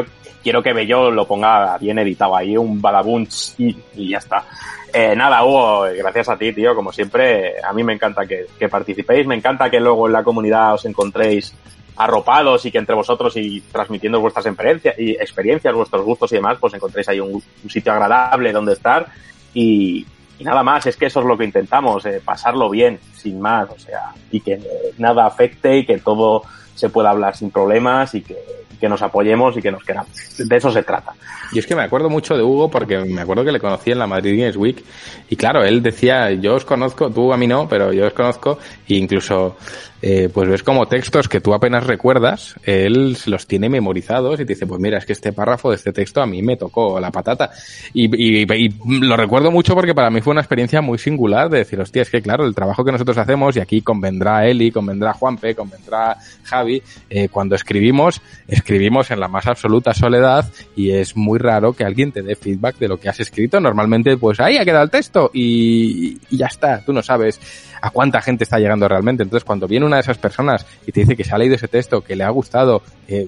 quiero 0.44 0.64
que 0.64 0.74
Bello 0.74 1.10
lo 1.12 1.26
ponga 1.28 1.78
bien 1.78 2.00
editado 2.00 2.36
ahí, 2.36 2.56
un 2.56 2.82
balabunch 2.82 3.56
y, 3.58 3.76
ya 4.10 4.18
está. 4.18 4.44
Eh, 4.92 5.16
nada, 5.16 5.44
Hugo, 5.44 5.86
gracias 5.98 6.30
a 6.30 6.38
ti, 6.38 6.52
tío, 6.54 6.76
como 6.76 6.92
siempre. 6.92 7.54
A 7.64 7.74
mí 7.74 7.84
me 7.84 7.94
encanta 7.94 8.24
que 8.26 8.70
participéis, 8.70 9.26
me 9.28 9.36
encanta 9.36 9.70
que 9.70 9.80
luego 9.80 10.08
en 10.08 10.14
la 10.14 10.24
comunidad 10.24 10.74
os 10.74 10.86
encontréis 10.86 11.54
arropados 12.00 12.66
y 12.66 12.72
que 12.72 12.78
entre 12.78 12.96
vosotros 12.96 13.36
y 13.36 13.60
transmitiendo 13.60 14.22
vuestras 14.22 14.46
experiencias, 14.46 14.98
y 14.98 15.12
experiencias, 15.12 15.76
vuestros 15.76 16.02
gustos 16.06 16.32
y 16.32 16.36
demás, 16.36 16.58
pues 16.58 16.74
encontréis 16.74 17.10
ahí 17.10 17.20
un, 17.20 17.44
sitio 17.68 17.92
agradable 17.92 18.54
donde 18.54 18.72
estar 18.72 19.08
y, 19.54 20.08
nada 20.40 20.64
más, 20.64 20.86
es 20.86 20.96
que 20.96 21.08
eso 21.08 21.20
es 21.20 21.26
lo 21.26 21.38
que 21.38 21.44
intentamos, 21.44 22.06
eh, 22.06 22.22
pasarlo 22.24 22.70
bien, 22.70 23.00
sin 23.14 23.42
más, 23.42 23.70
o 23.70 23.78
sea, 23.78 24.14
y 24.32 24.40
que 24.40 24.62
nada 24.98 25.26
afecte 25.26 25.80
y 25.80 25.86
que 25.86 25.98
todo 25.98 26.44
se 26.74 26.88
pueda 26.90 27.10
hablar 27.10 27.36
sin 27.36 27.52
problemas 27.52 28.16
y 28.16 28.22
que, 28.22 28.38
que 28.80 28.88
nos 28.88 29.02
apoyemos 29.02 29.58
y 29.58 29.62
que 29.62 29.72
nos 29.72 29.84
queramos. 29.84 30.12
De 30.38 30.56
eso 30.56 30.72
se 30.72 30.84
trata. 30.84 31.14
Y 31.52 31.60
es 31.60 31.68
que 31.68 31.76
me 31.76 31.84
acuerdo 31.84 32.10
mucho 32.10 32.38
de 32.38 32.44
Hugo 32.44 32.70
porque 32.70 33.00
me 33.00 33.22
acuerdo 33.22 33.44
que 33.44 33.52
le 33.52 33.60
conocí 33.60 33.92
en 33.92 34.00
la 34.00 34.08
Madrid 34.08 34.40
Games 34.40 34.56
Week 34.56 34.84
y 35.30 35.36
claro, 35.36 35.64
él 35.64 35.82
decía, 35.82 36.32
yo 36.32 36.56
os 36.56 36.66
conozco, 36.66 37.10
tú 37.10 37.34
a 37.34 37.38
mí 37.38 37.48
no, 37.48 37.68
pero 37.68 37.92
yo 37.92 38.08
os 38.08 38.14
conozco 38.14 38.60
e 38.88 38.96
incluso 38.96 39.58
eh, 40.02 40.30
pues 40.34 40.50
ves 40.50 40.64
como 40.64 40.88
textos 40.88 41.28
que 41.28 41.42
tú 41.42 41.54
apenas 41.54 41.86
recuerdas, 41.86 42.56
él 42.64 43.18
los 43.26 43.48
tiene 43.48 43.70
memorizados 43.70 44.40
y 44.40 44.46
te 44.46 44.54
dice, 44.54 44.66
pues 44.66 44.80
mira, 44.80 44.98
es 44.98 45.06
que 45.06 45.14
este 45.14 45.34
párrafo 45.34 45.70
de 45.70 45.76
este 45.76 45.92
texto 45.92 46.22
a 46.22 46.26
mí 46.26 46.42
me 46.42 46.56
tocó 46.56 47.00
la 47.00 47.12
patata. 47.12 47.52
Y 47.94 48.46
lo 48.86 49.18
recuerdo 49.18 49.52
mucho 49.52 49.76
porque 49.76 49.94
para 49.94 50.10
mí 50.10 50.22
fue 50.22 50.32
una 50.32 50.42
experiencia 50.42 50.82
muy 50.82 50.98
singular 50.98 51.50
de 51.50 51.60
decir, 51.60 51.80
hostia, 51.80 52.02
es 52.02 52.10
que 52.10 52.22
claro, 52.22 52.46
el 52.46 52.56
trabajo 52.56 52.86
que 52.86 52.92
nosotros 52.92 53.18
hacemos, 53.18 53.58
y 53.58 53.60
aquí 53.60 53.82
convendrá 53.82 54.48
Eli, 54.48 54.72
convendrá 54.72 55.14
Juanpe, 55.14 55.56
convendrá 55.56 56.18
Javi, 56.44 56.82
eh, 57.10 57.28
cuando 57.30 57.56
escribimos, 57.56 58.22
escribimos 58.48 59.12
en 59.12 59.20
la 59.20 59.28
más 59.28 59.48
absoluta 59.48 59.94
soledad 59.94 60.50
y 60.76 60.92
es 60.92 61.18
muy 61.18 61.40
raro 61.40 61.74
que 61.74 61.84
alguien 61.84 62.12
te 62.12 62.22
dé 62.22 62.36
feedback 62.36 62.78
de 62.78 62.88
lo 62.88 62.98
que 62.98 63.10
has 63.10 63.20
escrito. 63.20 63.60
Normalmente, 63.60 64.16
pues 64.18 64.40
ahí 64.40 64.58
ha 64.58 64.66
quedado 64.66 64.84
el 64.84 64.90
texto 64.90 65.32
y, 65.34 66.18
y 66.30 66.38
ya 66.38 66.48
está, 66.48 66.84
tú 66.86 66.94
no 66.94 67.02
sabes. 67.02 67.40
A 67.82 67.90
cuánta 67.92 68.22
gente 68.22 68.44
está 68.44 68.60
llegando 68.60 68.88
realmente. 68.88 69.24
Entonces, 69.24 69.46
cuando 69.46 69.68
viene 69.68 69.86
una 69.86 69.98
de 69.98 70.02
esas 70.02 70.18
personas 70.18 70.66
y 70.86 70.92
te 70.92 71.02
dice 71.02 71.16
que 71.16 71.24
se 71.24 71.34
ha 71.34 71.38
leído 71.38 71.56
ese 71.56 71.68
texto, 71.68 72.02
que 72.02 72.16
le 72.16 72.24
ha 72.24 72.30
gustado, 72.30 72.82
eh, 73.08 73.28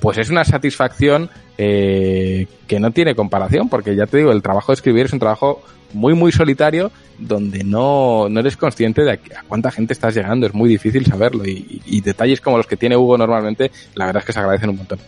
pues 0.00 0.18
es 0.18 0.30
una 0.30 0.44
satisfacción 0.44 1.30
eh, 1.58 2.46
que 2.66 2.80
no 2.80 2.90
tiene 2.90 3.14
comparación, 3.14 3.68
porque 3.68 3.94
ya 3.94 4.06
te 4.06 4.18
digo, 4.18 4.32
el 4.32 4.42
trabajo 4.42 4.72
de 4.72 4.74
escribir 4.74 5.06
es 5.06 5.12
un 5.12 5.18
trabajo 5.18 5.62
muy, 5.92 6.14
muy 6.14 6.32
solitario, 6.32 6.90
donde 7.18 7.64
no, 7.64 8.28
no 8.28 8.40
eres 8.40 8.56
consciente 8.56 9.02
de 9.02 9.10
a, 9.10 9.14
a 9.14 9.42
cuánta 9.46 9.70
gente 9.70 9.92
estás 9.92 10.14
llegando, 10.14 10.46
es 10.46 10.54
muy 10.54 10.68
difícil 10.68 11.04
saberlo, 11.04 11.44
y, 11.44 11.82
y 11.84 12.00
detalles 12.00 12.40
como 12.40 12.56
los 12.56 12.66
que 12.66 12.76
tiene 12.76 12.96
Hugo 12.96 13.18
normalmente, 13.18 13.70
la 13.94 14.06
verdad 14.06 14.20
es 14.22 14.26
que 14.26 14.32
se 14.32 14.38
agradecen 14.38 14.70
un 14.70 14.76
montón. 14.76 14.98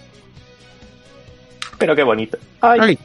Pero 1.79 1.97
qué 1.97 2.03
bonito. 2.03 2.39
Ay. 2.61 2.93
Y 2.93 2.99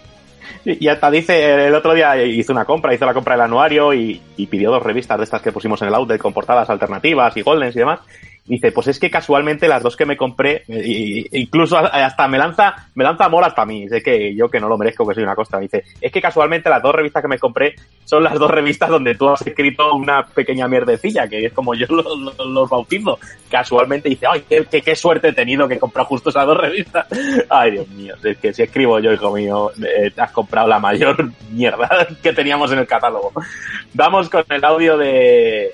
y 0.66 0.88
hasta 0.88 1.12
dice, 1.12 1.68
el 1.68 1.76
otro 1.76 1.94
día 1.94 2.22
hizo 2.24 2.52
una 2.52 2.66
compra, 2.66 2.94
hizo 2.94 3.06
la 3.06 3.14
compra 3.14 3.36
del 3.36 3.42
anuario 3.42 3.94
y, 3.94 4.22
pidió 4.50 4.72
dos 4.72 4.84
revistas 4.84 5.18
de 5.18 5.24
estas 5.26 5.42
que 5.42 5.52
pusimos 5.52 5.82
en 5.82 5.90
el 5.90 5.96
outlet 5.96 6.22
con 6.22 6.34
portadas 6.34 6.70
alternativas 6.70 7.36
y 7.36 7.42
goldens 7.42 7.76
y 7.76 7.80
demás. 7.80 8.00
Dice, 8.48 8.72
pues 8.72 8.88
es 8.88 8.98
que 8.98 9.12
casualmente 9.12 9.68
las 9.68 9.84
dos 9.84 9.98
que 9.98 10.06
me 10.06 10.16
compré, 10.16 10.64
eh, 10.70 11.26
incluso 11.34 11.78
hasta 11.78 12.30
me 12.30 12.38
lanza, 12.38 12.88
me 12.96 13.04
lanza 13.04 13.26
amor 13.26 13.44
hasta 13.44 13.66
mí. 13.66 13.90
Sé 13.90 14.02
que 14.02 14.34
yo 14.34 14.48
que 14.50 14.62
no 14.62 14.70
lo 14.70 14.78
merezco, 14.78 15.06
que 15.06 15.14
soy 15.16 15.24
una 15.24 15.36
costa. 15.36 15.60
Dice, 15.60 15.84
es 16.00 16.12
que 16.14 16.22
casualmente 16.22 16.70
las 16.70 16.82
dos 16.82 16.96
revistas 16.96 17.22
que 17.22 17.28
me 17.28 17.40
compré 17.40 17.76
son 18.06 18.24
las 18.24 18.36
dos 18.40 18.50
revistas 18.50 18.90
donde 18.90 19.16
tú 19.16 19.28
has 19.28 19.46
escrito 19.46 19.94
una 19.94 20.24
pequeña 20.26 20.66
mierdecilla, 20.70 21.28
que 21.28 21.46
es 21.48 21.52
como 21.52 21.76
yo 21.76 21.88
los, 21.90 22.06
los- 22.18 22.38
los 22.48 22.70
bautizo. 22.70 23.20
Casualmente 23.52 24.08
dice, 24.08 24.26
ay, 24.32 24.46
qué, 24.48 24.66
qué, 24.72 24.82
qué 24.82 24.96
suerte 24.96 25.28
he 25.28 25.34
tenido 25.34 25.68
que 25.68 25.78
comprar 25.78 26.06
justo 26.06 26.30
esas 26.30 26.46
dos 26.46 26.58
revistas. 26.58 27.06
Ay, 27.50 27.72
Dios 27.72 27.88
mío, 27.90 28.16
es 28.24 28.38
que 28.38 28.54
si 28.54 28.64
escribo 28.64 29.00
yo, 29.00 29.12
hijo 29.12 29.34
mío, 29.34 29.72
eh, 29.84 30.12
has 30.16 30.32
comprado 30.32 30.70
la 30.70 30.80
mayor 30.80 31.32
mierda 31.52 32.08
que 32.24 32.32
teníamos 32.32 32.72
en 32.72 32.80
el 32.80 32.88
catálogo. 32.88 33.34
Vamos 33.94 34.30
con 34.30 34.46
el 34.50 34.64
audio 34.64 34.98
de, 34.98 35.70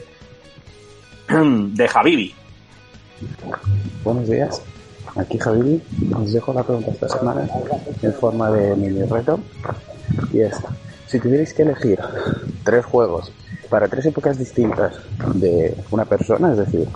de 1.29 1.87
Javibi. 1.87 2.33
Buenos 4.03 4.27
días, 4.27 4.61
aquí 5.15 5.37
Javi. 5.37 5.81
Os 6.15 6.33
dejo 6.33 6.53
la 6.53 6.63
pregunta 6.63 6.91
esta 6.91 7.09
semana 7.09 7.47
en 8.01 8.13
forma 8.13 8.51
de 8.51 8.75
mini 8.75 9.03
reto. 9.03 9.39
Y 10.31 10.41
es, 10.41 10.55
si 11.07 11.19
tuvierais 11.19 11.53
que 11.53 11.63
elegir 11.63 11.99
tres 12.63 12.85
juegos 12.85 13.31
para 13.69 13.87
tres 13.87 14.05
épocas 14.05 14.37
distintas 14.37 14.95
de 15.35 15.75
una 15.91 16.05
persona, 16.05 16.51
es 16.51 16.57
decir, 16.57 16.87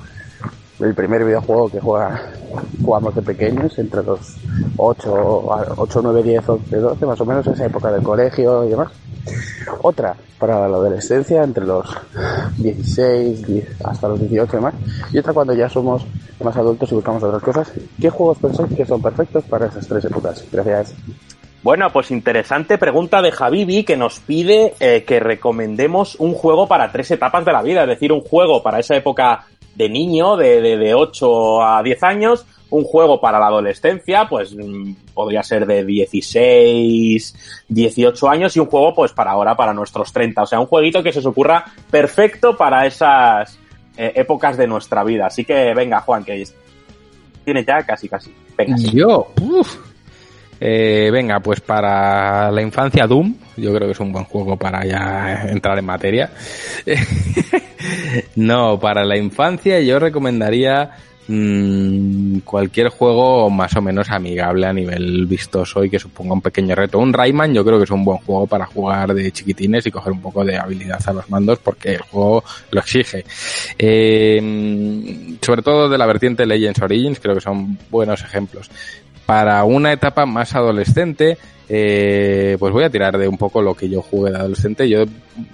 el 0.80 0.94
primer 0.94 1.24
videojuego 1.26 1.70
que 1.70 1.80
juega, 1.80 2.32
jugamos 2.84 3.16
de 3.16 3.22
pequeños, 3.22 3.78
entre 3.80 4.04
los 4.04 4.36
8, 4.78 5.54
a- 5.54 5.74
8 5.78 6.00
9, 6.04 6.24
10, 6.24 6.50
11, 6.50 6.76
12, 6.78 7.06
más 7.06 7.20
o 7.22 7.26
menos 7.26 7.48
esa 7.48 7.66
época 7.66 7.92
del 7.92 8.04
colegio 8.04 8.64
y 8.66 8.70
demás. 8.70 8.92
Otra 9.82 10.16
para 10.40 10.60
la 10.70 10.78
adolescencia, 10.78 11.44
entre 11.44 11.66
los 11.66 11.86
16 12.58 13.46
10 13.48 13.82
hasta 13.86 14.08
los 14.08 14.20
18 14.20 14.52
y 14.54 14.56
demás. 14.56 14.74
Y 15.12 15.18
otra 15.18 15.34
cuando 15.34 15.54
ya 15.54 15.68
somos 15.70 16.06
más 16.44 16.56
adultos 16.56 16.92
y 16.92 16.96
buscamos 16.96 17.24
otras 17.24 17.42
cosas. 17.44 17.72
¿Qué 18.00 18.10
juegos 18.10 18.38
pensáis 18.38 18.74
que 18.76 18.86
son 18.86 19.02
perfectos 19.02 19.44
para 19.46 19.66
esas 19.66 19.88
tres 19.88 20.06
épocas? 20.06 20.46
Gracias. 20.52 20.94
Bueno, 21.64 21.88
pues 21.92 22.12
interesante 22.12 22.78
pregunta 22.78 23.22
de 23.22 23.32
Javibi 23.32 23.84
que 23.84 23.98
nos 23.98 24.20
pide 24.20 24.76
eh, 24.80 25.04
que 25.06 25.20
recomendemos 25.20 26.16
un 26.20 26.34
juego 26.34 26.68
para 26.68 26.92
tres 26.92 27.10
etapas 27.12 27.44
de 27.44 27.52
la 27.52 27.64
vida, 27.64 27.82
es 27.82 27.90
decir, 27.90 28.14
un 28.14 28.22
juego 28.22 28.62
para 28.62 28.80
esa 28.80 28.96
época 28.96 29.46
de 29.78 29.90
niño, 29.90 30.38
de, 30.38 30.60
de, 30.60 30.76
de 30.76 30.94
8 30.96 31.62
a 31.64 31.84
10 31.84 32.04
años, 32.04 32.46
un 32.72 32.84
juego 32.84 33.22
para 33.22 33.40
la 33.40 33.48
adolescencia, 33.48 34.28
pues 34.28 34.56
mm, 34.56 34.94
podría 35.14 35.44
ser 35.44 35.68
de 35.68 35.86
16, 35.86 37.64
18 37.68 38.30
años 38.30 38.58
y 38.58 38.60
un 38.60 38.66
juego 38.66 38.94
pues 38.96 39.14
para 39.14 39.32
ahora, 39.32 39.56
para 39.56 39.74
nuestros 39.74 40.12
30, 40.12 40.42
o 40.42 40.46
sea, 40.48 40.60
un 40.60 40.66
jueguito 40.66 41.04
que 41.04 41.14
se 41.14 41.20
os 41.20 41.26
ocurra 41.28 41.66
perfecto 41.92 42.58
para 42.58 42.88
esas 42.88 43.58
eh, 43.96 44.14
épocas 44.16 44.58
de 44.58 44.68
nuestra 44.68 45.04
vida. 45.04 45.28
Así 45.28 45.46
que 45.46 45.74
venga, 45.76 46.02
Juan, 46.02 46.24
que 46.24 46.44
tiene 47.46 47.64
ya 47.64 47.84
casi, 47.84 48.10
casi. 48.10 48.34
Venga. 48.58 48.76
Yo, 48.78 49.28
uf. 49.42 49.78
Eh, 50.60 51.10
venga, 51.12 51.40
pues 51.40 51.62
para 51.62 52.52
la 52.52 52.62
infancia 52.62 53.06
Doom, 53.06 53.36
yo 53.58 53.74
creo 53.74 53.88
que 53.88 53.92
es 53.92 54.00
un 54.00 54.12
buen 54.12 54.26
juego 54.26 54.58
para 54.58 54.86
ya 54.86 55.48
entrar 55.50 55.78
en 55.78 55.86
materia. 55.86 56.32
no, 58.36 58.80
para 58.80 59.06
la 59.06 59.18
infancia 59.18 59.80
yo 59.82 60.00
recomendaría 60.00 60.90
mm, 61.28 62.40
cualquier 62.40 62.90
juego 62.90 63.52
más 63.52 63.76
o 63.76 63.82
menos 63.82 64.10
amigable 64.10 64.66
a 64.66 64.74
nivel 64.74 65.28
vistoso 65.28 65.84
y 65.84 65.92
que 65.92 66.00
suponga 66.00 66.34
un 66.34 66.42
pequeño 66.42 66.74
reto. 66.74 66.98
Un 66.98 67.14
Rayman 67.14 67.54
yo 67.54 67.64
creo 67.64 67.78
que 67.78 67.84
es 67.84 67.92
un 67.92 68.04
buen 68.04 68.18
juego 68.20 68.48
para 68.48 68.66
jugar 68.66 69.14
de 69.14 69.32
chiquitines 69.32 69.86
y 69.86 69.92
coger 69.92 70.12
un 70.12 70.22
poco 70.22 70.44
de 70.44 70.58
habilidad 70.58 71.02
a 71.06 71.14
los 71.14 71.30
mandos 71.30 71.60
porque 71.60 71.94
el 71.94 72.02
juego 72.02 72.44
lo 72.72 72.80
exige. 72.80 73.24
Eh, 73.78 75.38
sobre 75.40 75.62
todo 75.62 75.88
de 75.88 75.98
la 76.00 76.08
vertiente 76.08 76.48
Legends 76.48 76.82
Origins 76.82 77.20
creo 77.20 77.36
que 77.36 77.42
son 77.42 77.78
buenos 77.92 78.24
ejemplos 78.24 78.72
para 79.28 79.64
una 79.66 79.92
etapa 79.92 80.26
más 80.26 80.56
adolescente, 80.56 81.38
eh, 81.68 82.56
pues 82.60 82.72
voy 82.72 82.86
a 82.86 82.90
tirar 82.90 83.18
de 83.18 83.28
un 83.28 83.38
poco 83.38 83.62
lo 83.62 83.76
que 83.76 83.90
yo 83.90 84.02
jugué 84.02 84.32
de 84.32 84.38
adolescente. 84.38 84.88
Yo 84.88 85.04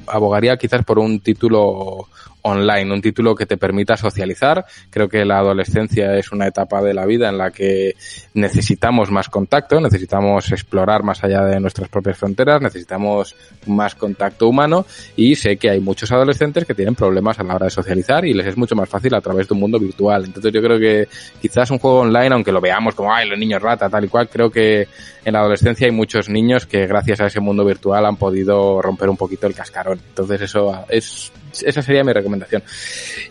abogaría 0.06 0.56
quizás 0.58 0.86
por 0.86 1.00
un 1.00 1.20
título 1.20 2.08
online, 2.44 2.94
un 2.94 3.02
título 3.02 3.36
que 3.36 3.46
te 3.46 3.58
permita 3.58 3.98
socializar. 3.98 4.66
Creo 4.90 5.10
que 5.10 5.26
la 5.26 5.40
adolescencia 5.40 6.16
es 6.18 6.32
una 6.32 6.48
etapa 6.48 6.82
de 6.82 6.94
la 6.94 7.06
vida 7.06 7.30
en 7.30 7.38
la 7.38 7.52
que 7.52 7.96
necesitamos 8.34 9.12
más 9.12 9.30
contacto, 9.30 9.80
necesitamos 9.80 10.52
explorar 10.52 11.04
más 11.04 11.24
allá 11.24 11.44
de 11.44 11.60
nuestras 11.60 11.90
propias 11.90 12.18
fronteras, 12.18 12.62
necesitamos 12.62 13.36
más 13.66 13.96
contacto 13.96 14.48
humano 14.48 14.86
y 15.16 15.36
sé 15.36 15.58
que 15.58 15.70
hay 15.70 15.80
muchos 15.80 16.12
adolescentes 16.12 16.66
que 16.66 16.74
tienen 16.74 16.96
problemas 16.96 17.40
a 17.40 17.44
la 17.44 17.56
hora 17.56 17.66
de 17.66 17.72
socializar 17.72 18.26
y 18.26 18.34
les 18.34 18.48
es 18.48 18.58
mucho 18.58 18.76
más 18.76 18.90
fácil 18.90 19.14
a 19.16 19.22
través 19.22 19.48
de 19.48 19.54
un 19.54 19.62
mundo 19.62 19.80
virtual. 19.80 20.26
Entonces 20.26 20.52
yo 20.52 20.62
creo 20.62 20.80
que 20.80 21.08
quizás 21.42 21.72
un 21.72 21.80
juego 21.80 22.00
online, 22.00 22.34
aunque 22.34 22.52
lo 22.52 22.62
veamos 22.62 22.96
como, 22.96 23.14
ay, 23.14 23.28
los 23.28 23.40
niños 23.40 23.62
rata, 23.62 23.90
tal 23.90 24.06
y 24.06 24.08
cual, 24.10 24.30
creo 24.30 24.50
que 24.50 24.88
en 25.26 25.34
la 25.34 25.40
adolescencia 25.40 25.88
hay 25.88 25.94
muchos 25.94 26.30
niños 26.30 26.66
que 26.66 26.86
gracias 26.88 27.22
a 27.22 27.28
ese 27.28 27.40
mundo 27.40 27.64
virtual 27.64 28.06
han 28.06 28.18
podido 28.18 28.82
romper 28.82 29.10
un 29.10 29.18
poquito 29.18 29.48
el 29.48 29.56
cascarón. 29.56 30.00
Entonces 30.10 30.42
eso 30.42 30.86
es, 30.90 31.32
esa 31.62 31.82
sería 31.82 32.04
mi 32.04 32.14
recomendación. 32.14 32.64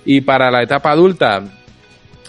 Y 0.04 0.20
para 0.20 0.50
la 0.50 0.62
etapa 0.62 0.90
adulta, 0.90 1.42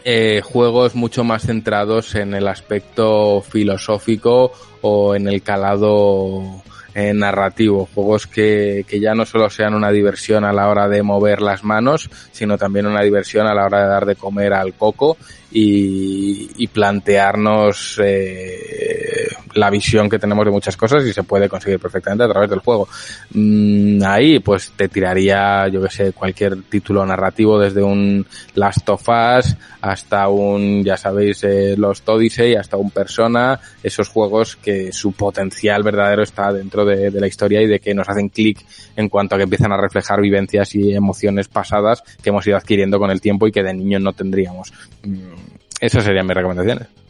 eh, 0.05 0.41
juegos 0.43 0.95
mucho 0.95 1.23
más 1.23 1.43
centrados 1.43 2.15
en 2.15 2.33
el 2.33 2.47
aspecto 2.47 3.41
filosófico 3.41 4.51
o 4.81 5.15
en 5.15 5.27
el 5.27 5.41
calado 5.41 6.61
eh, 6.95 7.13
narrativo, 7.13 7.89
juegos 7.93 8.27
que, 8.27 8.85
que 8.87 8.99
ya 8.99 9.15
no 9.15 9.25
solo 9.25 9.49
sean 9.49 9.73
una 9.73 9.91
diversión 9.91 10.43
a 10.43 10.53
la 10.53 10.67
hora 10.67 10.87
de 10.87 11.01
mover 11.01 11.41
las 11.41 11.63
manos, 11.63 12.09
sino 12.31 12.57
también 12.57 12.85
una 12.85 13.01
diversión 13.01 13.47
a 13.47 13.55
la 13.55 13.65
hora 13.65 13.81
de 13.81 13.87
dar 13.87 14.05
de 14.05 14.15
comer 14.15 14.53
al 14.53 14.73
coco 14.73 15.17
y, 15.53 16.67
plantearnos 16.67 17.99
eh, 18.03 19.27
la 19.55 19.69
visión 19.69 20.09
que 20.09 20.19
tenemos 20.19 20.45
de 20.45 20.51
muchas 20.51 20.77
cosas 20.77 21.05
y 21.05 21.13
se 21.13 21.23
puede 21.23 21.49
conseguir 21.49 21.79
perfectamente 21.79 22.23
a 22.23 22.29
través 22.29 22.49
del 22.49 22.59
juego. 22.59 22.87
Mm, 23.31 24.01
ahí 24.05 24.39
pues 24.39 24.73
te 24.75 24.87
tiraría, 24.87 25.67
yo 25.67 25.81
que 25.81 25.89
sé, 25.89 26.13
cualquier 26.13 26.63
título 26.63 27.05
narrativo 27.05 27.59
desde 27.59 27.83
un 27.83 28.25
Last 28.55 28.87
of 28.89 29.07
Us 29.07 29.55
hasta 29.81 30.27
un, 30.29 30.83
ya 30.83 30.97
sabéis, 30.97 31.43
eh, 31.43 31.75
Lost 31.77 32.07
Odyssey, 32.07 32.55
hasta 32.55 32.77
un 32.77 32.91
Persona, 32.91 33.59
esos 33.81 34.07
juegos 34.07 34.55
que 34.55 34.91
su 34.91 35.11
potencial 35.11 35.83
verdadero 35.83 36.23
está 36.23 36.53
dentro 36.53 36.85
de, 36.85 37.11
la 37.11 37.27
historia 37.27 37.61
y 37.61 37.67
de 37.67 37.79
que 37.79 37.93
nos 37.93 38.09
hacen 38.09 38.29
clic 38.29 38.65
en 38.95 39.09
cuanto 39.09 39.35
a 39.35 39.37
que 39.37 39.43
empiezan 39.43 39.71
a 39.71 39.77
reflejar 39.77 40.21
vivencias 40.21 40.73
y 40.75 40.93
emociones 40.93 41.47
pasadas 41.47 42.03
que 42.21 42.29
hemos 42.29 42.45
ido 42.47 42.57
adquiriendo 42.57 42.97
con 42.97 43.11
el 43.11 43.21
tiempo 43.21 43.47
y 43.47 43.51
que 43.51 43.63
de 43.63 43.73
niños 43.73 44.01
no 44.01 44.13
tendríamos. 44.13 44.73
Mm, 45.03 45.33
Esas 45.79 46.03
serían 46.03 46.25
mis 46.25 46.35
recomendaciones. 46.35 47.02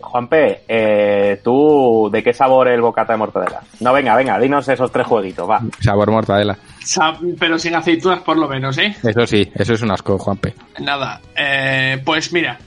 Juanpe, 0.00 0.60
eh, 0.68 1.40
¿tú 1.42 2.08
de 2.12 2.22
qué 2.22 2.32
sabor 2.32 2.68
el 2.68 2.80
bocata 2.80 3.12
de 3.14 3.18
mortadela? 3.18 3.60
No, 3.80 3.92
venga, 3.92 4.14
venga, 4.16 4.38
dinos 4.38 4.68
esos 4.68 4.90
tres 4.92 5.06
jueguitos, 5.06 5.48
va. 5.48 5.60
Sabor 5.80 6.10
mortadela. 6.10 6.56
Sa- 6.84 7.18
Pero 7.38 7.58
sin 7.58 7.74
aceitunas 7.74 8.20
por 8.20 8.36
lo 8.36 8.48
menos, 8.48 8.76
¿eh? 8.78 8.94
Eso 9.02 9.26
sí, 9.26 9.50
eso 9.54 9.74
es 9.74 9.82
un 9.82 9.90
asco, 9.90 10.18
Juanpe. 10.18 10.54
Nada, 10.80 11.20
eh, 11.34 12.00
pues 12.04 12.32
mira, 12.32 12.58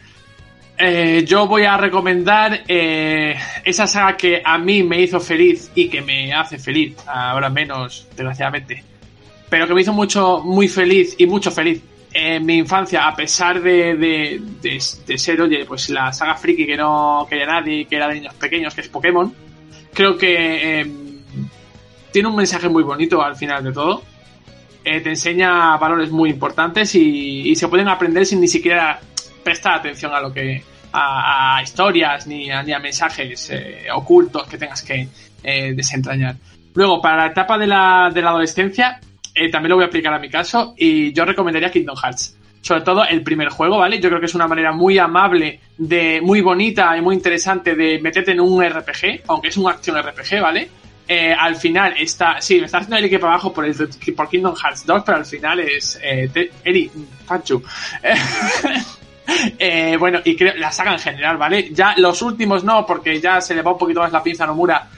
eh, 0.77 1.23
yo 1.25 1.47
voy 1.47 1.63
a 1.63 1.77
recomendar 1.77 2.61
eh, 2.67 3.35
esa 3.63 3.85
saga 3.87 4.15
que 4.17 4.41
a 4.43 4.57
mí 4.57 4.83
me 4.83 5.01
hizo 5.01 5.19
feliz 5.19 5.71
y 5.75 5.89
que 5.89 6.01
me 6.01 6.33
hace 6.33 6.57
feliz, 6.57 6.95
ahora 7.07 7.49
menos, 7.49 8.07
desgraciadamente, 8.15 8.83
pero 9.49 9.67
que 9.67 9.73
me 9.73 9.81
hizo 9.81 9.93
mucho, 9.93 10.39
muy 10.43 10.67
feliz 10.67 11.15
y 11.17 11.25
mucho 11.25 11.51
feliz 11.51 11.81
en 12.13 12.45
mi 12.45 12.57
infancia, 12.57 13.07
a 13.07 13.15
pesar 13.15 13.61
de, 13.61 13.95
de, 13.95 14.41
de- 15.05 15.17
ser, 15.17 15.41
oye, 15.41 15.65
pues 15.65 15.89
la 15.89 16.11
saga 16.11 16.35
friki 16.35 16.65
que 16.65 16.75
no 16.77 17.25
quería 17.29 17.45
nadie, 17.45 17.85
que 17.85 17.95
era 17.95 18.07
de 18.07 18.15
niños 18.15 18.33
pequeños, 18.33 18.73
que 18.73 18.81
es 18.81 18.89
Pokémon, 18.89 19.33
creo 19.93 20.17
que 20.17 20.81
eh, 20.81 20.91
tiene 22.11 22.27
un 22.27 22.35
mensaje 22.35 22.67
muy 22.69 22.83
bonito 22.83 23.21
al 23.21 23.35
final 23.35 23.63
de 23.63 23.71
todo. 23.71 24.03
Eh, 24.83 25.01
te 25.01 25.09
enseña 25.09 25.77
valores 25.77 26.09
muy 26.09 26.29
importantes 26.29 26.95
y, 26.95 27.49
y 27.49 27.55
se 27.55 27.67
pueden 27.67 27.87
aprender 27.89 28.25
sin 28.25 28.39
ni 28.41 28.47
siquiera 28.47 28.99
prestar 29.43 29.75
atención 29.79 30.13
a 30.13 30.21
lo 30.21 30.31
que 30.33 30.63
a, 30.93 31.57
a 31.57 31.61
historias 31.63 32.25
ni 32.25 32.49
a, 32.49 32.63
ni 32.63 32.71
a 32.73 32.79
mensajes 32.79 33.49
eh, 33.51 33.85
ocultos 33.93 34.47
que 34.47 34.57
tengas 34.57 34.81
que 34.81 35.07
eh, 35.43 35.73
desentrañar. 35.75 36.35
Luego, 36.73 37.01
para 37.01 37.17
la 37.17 37.25
etapa 37.27 37.57
de 37.57 37.67
la, 37.67 38.09
de 38.13 38.21
la 38.21 38.29
adolescencia, 38.29 38.99
eh, 39.39 39.49
también 39.49 39.69
lo 39.69 39.75
voy 39.75 39.85
a 39.85 39.87
aplicar 39.87 40.13
a 40.13 40.19
mi 40.19 40.29
caso 40.29 40.73
y 40.77 41.13
yo 41.13 41.25
recomendaría 41.25 41.71
Kingdom 41.71 41.95
Hearts. 41.95 42.35
Sobre 42.61 42.81
todo 42.81 43.05
el 43.05 43.23
primer 43.23 43.49
juego, 43.49 43.77
¿vale? 43.77 44.01
Yo 44.01 44.09
creo 44.09 44.19
que 44.19 44.25
es 44.25 44.35
una 44.35 44.47
manera 44.47 44.73
muy 44.73 44.97
amable, 44.97 45.61
de 45.77 46.19
muy 46.21 46.41
bonita 46.41 46.95
y 46.97 47.01
muy 47.01 47.15
interesante 47.15 47.73
de 47.73 47.99
meterte 47.99 48.33
en 48.33 48.41
un 48.41 48.61
RPG, 48.61 49.21
aunque 49.27 49.47
es 49.47 49.55
un 49.55 49.69
acción 49.69 49.97
RPG, 49.97 50.41
¿vale? 50.41 50.69
Eh, 51.07 51.33
al 51.33 51.55
final 51.55 51.95
está, 51.97 52.41
sí, 52.41 52.59
me 52.59 52.65
está 52.65 52.79
haciendo 52.79 52.97
el 52.97 53.05
equipo 53.05 53.25
abajo 53.25 53.53
por, 53.53 53.65
el, 53.65 53.75
por 54.15 54.29
Kingdom 54.29 54.55
Hearts 54.55 54.85
2, 54.85 55.03
pero 55.05 55.17
al 55.17 55.25
final 55.25 55.59
es 55.61 55.99
eh, 56.03 56.29
te-. 56.31 56.51
Eh, 59.59 59.95
bueno, 59.97 60.19
y 60.25 60.35
creo 60.35 60.55
la 60.55 60.71
saga 60.71 60.93
en 60.93 60.99
general, 60.99 61.37
¿vale? 61.37 61.69
Ya 61.71 61.93
los 61.97 62.19
últimos 62.23 62.63
no, 62.63 62.83
porque 62.83 63.21
ya 63.21 63.39
se 63.41 63.53
le 63.53 63.61
va 63.61 63.73
un 63.73 63.77
poquito 63.77 63.99
más 63.99 64.11
la 64.11 64.23
pinza 64.23 64.43
a 64.43 64.47
Nomura 64.47 64.89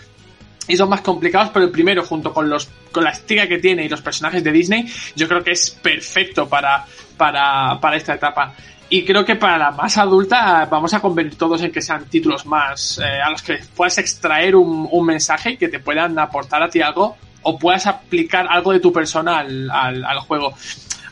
y 0.67 0.77
son 0.77 0.90
más 0.90 1.01
complicados, 1.01 1.49
pero 1.53 1.65
el 1.65 1.72
primero, 1.72 2.03
junto 2.03 2.33
con 2.33 2.49
los 2.49 2.69
con 2.91 3.03
la 3.03 3.11
estica 3.11 3.48
que 3.48 3.57
tiene 3.57 3.85
y 3.85 3.90
los 3.90 4.01
personajes 4.01 4.43
de 4.43 4.51
Disney, 4.51 4.85
yo 5.15 5.27
creo 5.27 5.43
que 5.43 5.51
es 5.51 5.69
perfecto 5.69 6.48
para, 6.48 6.85
para, 7.17 7.80
para 7.80 7.95
esta 7.95 8.15
etapa. 8.15 8.53
Y 8.90 9.06
creo 9.06 9.23
que 9.23 9.38
para 9.38 9.57
la 9.57 9.72
más 9.72 9.98
adulta 9.98 10.67
vamos 10.69 10.93
a 10.93 10.99
convertir 10.99 11.38
todos 11.38 11.61
en 11.61 11.72
que 11.72 11.81
sean 11.81 12.06
títulos 12.06 12.45
más 12.45 12.99
eh, 12.99 13.22
a 13.22 13.30
los 13.30 13.41
que 13.41 13.59
puedas 13.75 13.98
extraer 13.99 14.56
un, 14.56 14.88
un 14.91 15.06
mensaje 15.06 15.57
que 15.57 15.69
te 15.69 15.80
puedan 15.80 16.19
aportar 16.19 16.61
a 16.61 16.69
ti 16.69 16.81
algo 16.81 17.15
o 17.43 17.57
puedas 17.57 17.88
aplicar 17.88 18.48
algo 18.49 18.73
de 18.73 18.81
tu 18.81 18.91
persona 18.91 19.40
al, 19.40 19.72
al, 19.72 20.19
juego. 20.19 20.53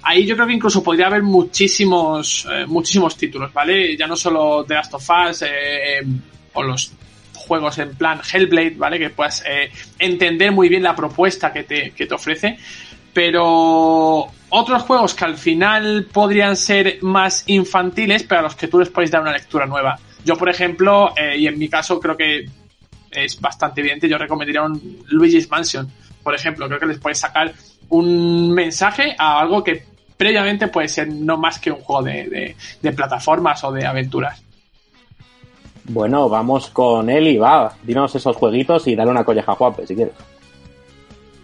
Ahí 0.04 0.26
yo 0.26 0.36
creo 0.36 0.48
que 0.48 0.54
incluso 0.54 0.84
podría 0.84 1.08
haber 1.08 1.24
muchísimos, 1.24 2.46
eh, 2.52 2.66
muchísimos 2.68 3.16
títulos, 3.16 3.54
¿vale? 3.54 3.96
Ya 3.98 4.08
no 4.08 4.16
solo 4.16 4.66
The 4.66 4.74
Last 4.74 4.94
of 4.94 5.10
Us 5.10 5.44
eh, 5.44 6.06
o 6.54 6.64
los 6.64 6.92
juegos 7.40 7.78
en 7.80 7.96
plan 7.96 8.22
Hellblade, 8.32 8.76
¿vale? 8.78 9.00
Que 9.00 9.10
puedas 9.10 9.44
eh, 9.48 9.72
entender 9.98 10.52
muy 10.52 10.70
bien 10.70 10.84
la 10.84 10.96
propuesta 10.96 11.52
que 11.52 11.64
te, 11.64 11.92
que 11.92 12.06
te 12.06 12.14
ofrece. 12.14 12.58
Pero 13.14 14.28
otros 14.50 14.84
juegos 14.84 15.14
que 15.14 15.26
al 15.26 15.38
final 15.38 16.08
podrían 16.12 16.56
ser 16.56 17.00
más 17.02 17.44
infantiles, 17.48 18.24
pero 18.24 18.40
a 18.40 18.44
los 18.44 18.56
que 18.56 18.68
tú 18.68 18.80
les 18.80 18.90
puedes 18.90 19.12
dar 19.12 19.22
una 19.22 19.32
lectura 19.34 19.66
nueva. 19.66 20.00
Yo, 20.24 20.36
por 20.38 20.50
ejemplo, 20.50 21.14
eh, 21.18 21.38
y 21.38 21.48
en 21.48 21.58
mi 21.58 21.70
caso 21.70 22.00
creo 22.00 22.16
que 22.16 22.46
es 23.12 23.40
bastante 23.42 23.82
evidente, 23.82 24.08
yo 24.08 24.18
recomendaría 24.18 24.62
un 24.62 25.04
Luigi's 25.08 25.50
Mansion, 25.50 25.92
por 26.24 26.36
ejemplo. 26.36 26.68
Creo 26.68 26.80
que 26.80 26.86
les 26.86 27.00
puedes 27.00 27.20
sacar 27.20 27.54
un 27.90 28.52
mensaje 28.54 29.16
a 29.18 29.40
algo 29.40 29.64
que 29.64 29.84
previamente 30.16 30.68
puede 30.68 30.88
ser 30.88 31.08
no 31.08 31.38
más 31.38 31.60
que 31.60 31.72
un 31.72 31.80
juego 31.82 32.04
de, 32.04 32.26
de- 32.30 32.56
de 32.82 32.92
plataformas 32.92 33.64
o 33.64 33.72
de 33.72 33.86
aventuras. 33.86 34.42
Bueno, 35.90 36.30
vamos 36.30 36.70
con 36.70 37.10
Eli, 37.10 37.38
va. 37.38 37.74
Dinos 37.84 38.14
esos 38.16 38.36
jueguitos 38.36 38.88
y 38.88 38.96
dale 38.96 39.12
una 39.12 39.24
colleja 39.24 39.52
a 39.52 39.56
Juanpe, 39.56 39.86
si 39.88 39.96
quieres. 39.96 40.14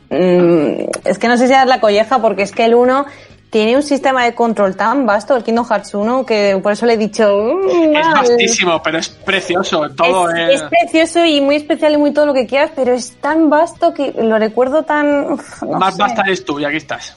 Mm, 0.09 0.85
es 1.03 1.17
que 1.17 1.27
no 1.27 1.35
sé 1.37 1.47
si 1.47 1.53
es 1.53 1.65
la 1.65 1.79
colleja, 1.81 2.19
porque 2.21 2.43
es 2.43 2.51
que 2.51 2.65
el 2.65 2.75
1 2.75 3.05
tiene 3.49 3.75
un 3.75 3.81
sistema 3.83 4.23
de 4.25 4.35
control 4.35 4.75
tan 4.75 5.05
vasto, 5.05 5.35
el 5.35 5.43
Kingdom 5.43 5.65
Hearts 5.65 5.93
1, 5.95 6.25
que 6.25 6.59
por 6.61 6.73
eso 6.73 6.85
le 6.85 6.93
he 6.93 6.97
dicho. 6.97 7.27
mm, 7.63 7.95
Es 7.95 8.07
vastísimo, 8.13 8.81
pero 8.83 8.99
es 8.99 9.09
precioso. 9.09 9.89
Todo 9.95 10.29
es, 10.29 10.55
es, 10.55 10.61
es 10.61 10.69
precioso 10.69 11.25
y 11.25 11.41
muy 11.41 11.55
especial 11.55 11.93
y 11.93 11.97
muy 11.97 12.11
todo 12.13 12.27
lo 12.27 12.33
que 12.33 12.45
quieras, 12.45 12.71
pero 12.75 12.93
es 12.93 13.13
tan 13.19 13.49
vasto 13.49 13.93
que 13.93 14.13
lo 14.17 14.37
recuerdo 14.37 14.83
tan. 14.83 15.31
uf, 15.33 15.63
no 15.63 15.79
más 15.79 15.95
sé. 15.95 16.01
basta 16.01 16.21
eres 16.21 16.45
tú, 16.45 16.59
y 16.59 16.65
aquí 16.65 16.77
estás. 16.77 17.15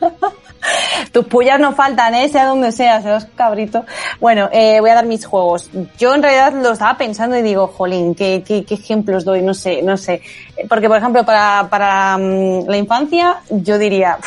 Tus 1.12 1.26
pullas 1.26 1.60
no 1.60 1.72
faltan, 1.72 2.14
¿eh? 2.14 2.28
sea 2.28 2.46
donde 2.46 2.72
sea, 2.72 3.02
seas 3.02 3.26
cabrito. 3.34 3.84
Bueno, 4.20 4.48
eh, 4.52 4.80
voy 4.80 4.90
a 4.90 4.94
dar 4.94 5.06
mis 5.06 5.26
juegos. 5.26 5.70
Yo 5.98 6.14
en 6.14 6.22
realidad 6.22 6.52
lo 6.54 6.72
estaba 6.72 6.96
pensando 6.96 7.36
y 7.36 7.42
digo, 7.42 7.66
jolín, 7.68 8.14
¿qué, 8.14 8.42
qué, 8.46 8.64
qué 8.64 8.74
ejemplos 8.74 9.24
doy? 9.24 9.42
No 9.42 9.54
sé, 9.54 9.82
no 9.82 9.96
sé. 9.96 10.22
Porque, 10.68 10.88
por 10.88 10.98
ejemplo, 10.98 11.24
para, 11.24 11.68
para 11.70 12.16
mm, 12.18 12.66
la 12.66 12.76
infancia, 12.76 13.36
yo 13.50 13.78
diría 13.78 14.18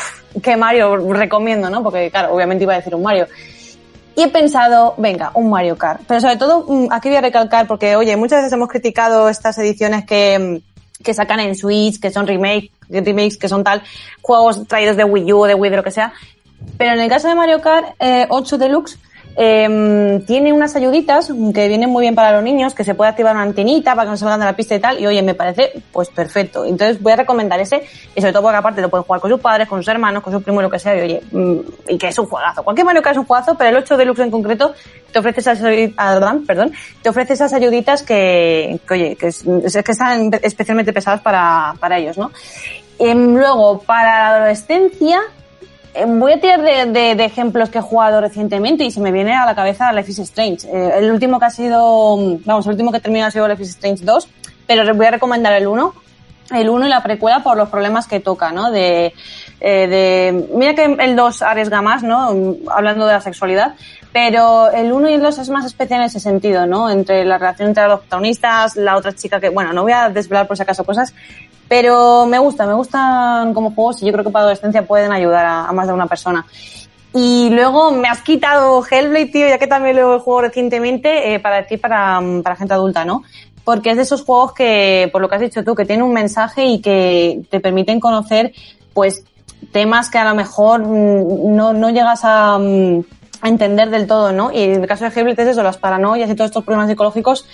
que 0.41 0.57
Mario 0.57 0.98
recomiendo, 1.14 1.69
¿no? 1.69 1.83
Porque, 1.83 2.09
claro, 2.11 2.33
obviamente 2.33 2.64
iba 2.64 2.74
a 2.74 2.77
decir 2.77 2.95
un 2.95 3.03
Mario. 3.03 3.27
Y 4.16 4.24
he 4.24 4.27
pensado, 4.30 4.95
venga, 4.98 5.32
un 5.35 5.49
Mario 5.49 5.77
Kart. 5.77 6.01
Pero 6.07 6.19
sobre 6.19 6.38
todo, 6.38 6.66
mm, 6.67 6.88
aquí 6.91 7.09
voy 7.09 7.17
a 7.17 7.22
recalcar, 7.22 7.67
porque, 7.67 7.95
oye, 7.95 8.16
muchas 8.17 8.40
veces 8.40 8.53
hemos 8.53 8.69
criticado 8.69 9.30
estas 9.30 9.57
ediciones 9.59 10.06
que, 10.06 10.40
mm, 10.40 10.76
que 11.03 11.14
sacan 11.14 11.40
en 11.40 11.56
Switch, 11.56 12.00
que 12.00 12.11
son 12.11 12.27
remake, 12.27 12.72
remakes, 12.90 13.38
que 13.38 13.50
son 13.50 13.64
tal, 13.64 13.82
juegos 14.22 14.67
traídos 14.67 14.98
de 14.98 15.03
Wii 15.03 15.34
U, 15.34 15.43
de 15.45 15.53
Wii, 15.53 15.72
de 15.72 15.77
lo 15.77 15.84
que 15.84 15.92
sea. 15.92 16.14
Pero 16.77 16.93
en 16.93 17.00
el 17.00 17.09
caso 17.09 17.27
de 17.27 17.35
Mario 17.35 17.61
Kart 17.61 17.95
eh, 18.00 18.26
8 18.30 18.58
Deluxe, 18.58 18.98
eh, 19.40 20.19
tiene 20.25 20.51
unas 20.51 20.75
ayuditas 20.75 21.32
que 21.53 21.67
vienen 21.67 21.91
muy 21.91 22.01
bien 22.01 22.16
para 22.16 22.32
los 22.32 22.43
niños, 22.43 22.74
que 22.74 22.83
se 22.83 22.95
puede 22.95 23.11
activar 23.11 23.35
una 23.35 23.43
antenita 23.43 23.91
para 23.93 24.06
que 24.06 24.09
no 24.09 24.17
se 24.17 24.22
salgan 24.22 24.40
de 24.40 24.45
la 24.48 24.56
pista 24.56 24.74
y 24.74 24.80
tal, 24.80 24.99
y 24.99 25.06
oye, 25.06 25.22
me 25.22 25.35
parece 25.35 25.74
pues 25.91 26.09
perfecto. 26.09 26.66
Entonces 26.66 26.99
voy 27.01 27.11
a 27.11 27.17
recomendar 27.17 27.59
ese, 27.59 27.83
y 28.16 28.19
sobre 28.19 28.33
todo 28.33 28.41
porque 28.41 28.57
aparte 28.57 28.82
lo 28.82 28.90
pueden 28.90 29.03
jugar 29.06 29.22
con 29.22 29.30
sus 29.30 29.40
padres, 29.40 29.67
con 29.67 29.80
sus 29.80 29.88
hermanos, 29.90 30.24
con 30.24 30.33
sus 30.33 30.41
primos, 30.43 30.64
lo 30.64 30.69
que 30.72 30.80
sea, 30.80 30.95
y 30.98 31.01
oye, 31.01 31.22
mm, 31.32 31.56
y 31.90 31.98
que 31.99 32.07
es 32.07 32.17
un 32.17 32.25
juegazo. 32.25 32.64
Cualquier 32.64 32.85
Mario 32.85 33.01
Kart 33.03 33.14
es 33.16 33.19
un 33.19 33.25
juegazo, 33.25 33.56
pero 33.56 33.69
el 33.69 33.77
8 33.77 33.95
Deluxe 33.95 34.19
en 34.24 34.32
concreto 34.32 34.74
te 35.11 35.19
ofrece 35.19 35.41
esas, 35.41 35.61
ayudi- 35.61 35.93
ah, 35.98 36.35
perdón, 36.48 36.74
te 37.03 37.09
ofrece 37.09 37.33
esas 37.33 37.53
ayuditas 37.53 38.01
que, 38.01 38.80
oye, 38.90 39.16
que, 39.16 39.27
es- 39.27 39.43
que 39.43 39.91
están 39.91 40.32
especialmente 40.41 40.91
pesadas 40.93 41.22
para, 41.22 41.75
para 41.80 41.99
ellos, 41.99 42.17
¿no? 42.17 42.32
Em, 42.99 43.35
luego, 43.35 43.80
para 43.83 44.03
la 44.32 44.35
adolescencia, 44.38 45.19
eh, 45.19 45.47
Voy 46.06 46.34
a 46.34 46.40
tirar 46.40 46.61
de, 46.61 47.11
ejemplos 47.24 47.69
que 47.69 47.80
he 47.80 47.82
jugado 47.82 48.22
recientemente 48.22 48.84
y 48.84 48.92
se 48.92 49.00
me 49.00 49.11
viene 49.11 49.34
a 49.34 49.45
la 49.45 49.56
cabeza 49.56 49.92
Life 49.93 50.11
is 50.11 50.19
Strange. 50.19 50.67
Eh, 50.67 51.00
el 51.00 51.11
último 51.11 51.40
que 51.40 51.45
ha 51.45 51.50
sido, 51.50 52.17
vamos, 52.45 52.66
el 52.66 52.74
último 52.74 52.92
que 52.92 52.98
he 52.98 53.01
terminado 53.01 53.30
ha 53.30 53.32
sido 53.32 53.48
Life 53.48 53.64
is 53.64 53.69
Strange 53.69 54.06
2, 54.06 54.27
pero 54.67 54.93
voy 54.93 55.06
a 55.06 55.11
recomendar 55.11 55.53
el 55.53 55.66
1. 55.66 55.93
El 56.51 56.69
1 56.69 56.85
y 56.85 56.90
la 56.90 57.03
precuela 57.03 57.42
por 57.42 57.58
los 57.58 57.69
problemas 57.69 58.08
que 58.08 58.19
toca, 58.19 58.51
¿no? 58.51 58.72
De, 58.72 59.14
eh, 59.59 59.88
de, 59.88 60.48
mira 60.53 60.76
que 60.76 60.84
el 60.85 61.16
2 61.16 61.42
arriesga 61.42 61.82
más, 61.82 62.03
¿no? 62.03 62.56
Hablando 62.69 63.06
de 63.06 63.14
la 63.14 63.22
sexualidad, 63.22 63.76
pero 64.11 64.69
el 64.72 64.92
1 64.92 65.10
y 65.10 65.14
el 65.14 65.22
2 65.22 65.38
es 65.40 65.50
más 65.50 65.66
especial 65.66 66.02
en 66.02 66.08
ese 66.08 66.19
sentido, 66.19 66.66
¿no? 66.66 66.90
Entre 66.90 67.26
la 67.26 67.38
relación 67.38 67.69
entre 67.69 67.88
los 67.88 68.00
protagonistas, 68.02 68.76
la 68.76 68.95
otra 68.95 69.14
chica 69.14 69.40
que, 69.40 69.50
bueno, 69.50 69.74
no 69.74 69.84
voy 69.84 69.92
a 69.92 70.10
desvelar 70.10 70.48
por 70.48 70.58
si 70.58 70.64
acaso 70.64 70.84
cosas, 70.84 71.14
pero 71.68 72.26
me 72.26 72.40
gusta, 72.40 72.66
me 72.66 72.74
gustan 72.74 73.53
como 73.53 73.72
juegos 73.72 74.02
y 74.02 74.06
yo 74.06 74.14
creo 74.14 74.24
que 74.24 74.32
para 74.32 74.44
adolescencia 74.44 74.88
pueden 74.88 75.11
ayudar 75.11 75.45
a, 75.45 75.72
más 75.74 75.88
de 75.88 75.94
una 75.94 76.08
persona. 76.08 76.45
Y 77.14 77.50
luego 77.50 77.92
me 77.92 78.08
has 78.08 78.22
quitado 78.22 78.84
Hellblade, 78.90 79.27
tío, 79.27 79.48
ya 79.48 79.58
que 79.58 79.68
también 79.68 79.95
lo 79.95 80.16
he 80.16 80.19
jugado 80.19 80.48
recientemente, 80.48 81.34
eh, 81.34 81.40
para 81.40 81.58
decir 81.61 81.82
para, 81.82 82.22
para 82.44 82.56
gente 82.56 82.74
adulta, 82.74 83.06
¿no? 83.06 83.24
Porque 83.64 83.92
es 83.92 83.98
de 83.98 84.03
esos 84.03 84.24
juegos 84.24 84.53
que, 84.53 85.10
por 85.11 85.22
lo 85.22 85.27
que 85.27 85.36
has 85.36 85.42
dicho 85.42 85.64
tú, 85.64 85.76
que 85.76 85.86
tienen 85.86 86.06
un 86.06 86.14
mensaje 86.14 86.66
y 86.66 86.80
que 86.80 87.42
te 87.50 87.60
permiten 87.60 88.00
conocer, 88.00 88.53
pues, 88.94 89.24
temas 89.72 90.10
que 90.10 90.18
a 90.18 90.30
lo 90.30 90.36
mejor 90.36 90.82
mm, 90.82 91.56
no, 91.56 91.74
no 91.74 91.90
llegas 91.90 92.22
a, 92.24 92.58
mm, 92.58 93.03
entender 93.43 93.90
del 93.90 94.07
todo, 94.07 94.32
¿no? 94.32 94.51
Y 94.51 94.64
en 94.64 94.82
el 94.82 94.88
caso 94.88 95.06
de 95.06 95.11
Hellblade 95.11 95.43
es 95.43 95.49
eso, 95.49 95.64
las 95.64 95.77
paranoias 95.77 96.30
y 96.30 96.35
todos 96.35 96.49
estos 96.49 96.64
problemas 96.64 96.90
psicológicos, 96.90 97.48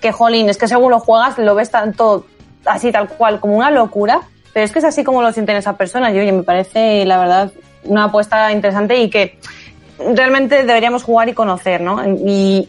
que, 0.00 0.12
jolín, 0.12 0.48
es 0.48 0.58
que 0.58 0.68
según 0.68 0.90
lo 0.90 1.00
juegas 1.00 1.38
lo 1.38 1.54
ves 1.54 1.70
tanto 1.70 2.26
así 2.64 2.92
tal 2.92 3.08
cual, 3.08 3.40
como 3.40 3.56
una 3.56 3.70
locura, 3.70 4.20
pero 4.52 4.64
es 4.64 4.72
que 4.72 4.78
es 4.78 4.84
así 4.84 5.04
como 5.04 5.22
lo 5.22 5.32
sienten 5.32 5.56
esas 5.56 5.76
personas 5.76 6.14
y 6.14 6.18
oye, 6.18 6.32
me 6.32 6.42
parece, 6.42 7.04
la 7.04 7.18
verdad, 7.18 7.52
una 7.84 8.04
apuesta 8.04 8.52
interesante 8.52 8.96
y 8.98 9.10
que 9.10 9.38
realmente 9.98 10.64
deberíamos 10.64 11.02
jugar 11.02 11.28
y 11.28 11.34
conocer, 11.34 11.80
¿no? 11.80 12.02
Y 12.06 12.68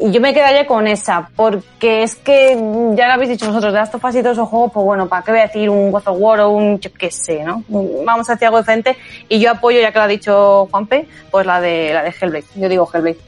yo 0.00 0.20
me 0.20 0.32
quedaría 0.32 0.66
con 0.66 0.86
esa, 0.86 1.28
porque 1.34 2.02
es 2.04 2.14
que 2.14 2.54
ya 2.94 3.06
lo 3.08 3.12
habéis 3.14 3.30
dicho 3.30 3.46
vosotros, 3.46 3.72
de 3.72 3.78
Last 3.80 3.94
of 3.96 4.04
Us 4.04 4.14
y 4.14 4.22
todos 4.22 4.36
esos 4.36 4.48
juegos, 4.48 4.70
pues 4.72 4.84
bueno, 4.86 5.08
¿para 5.08 5.22
qué 5.24 5.30
voy 5.32 5.40
a 5.40 5.46
decir 5.46 5.68
un 5.70 5.90
God 5.90 6.02
of 6.06 6.16
War 6.20 6.40
o 6.40 6.50
un, 6.50 6.78
yo 6.78 6.90
qué 6.92 7.10
sé, 7.10 7.42
¿no? 7.42 7.64
Vamos 7.68 8.30
a 8.30 8.34
hacer 8.34 8.46
algo 8.46 8.58
diferente 8.58 8.96
y 9.28 9.40
yo 9.40 9.50
apoyo, 9.50 9.80
ya 9.80 9.90
que 9.90 9.98
lo 9.98 10.04
ha 10.04 10.08
dicho 10.08 10.68
Juanpe, 10.70 11.08
pues 11.30 11.44
la 11.46 11.60
de, 11.60 11.92
la 11.92 12.02
de 12.04 12.14
Hellblade. 12.20 12.44
Yo 12.54 12.68
digo 12.68 12.88
Hellblade. 12.92 13.18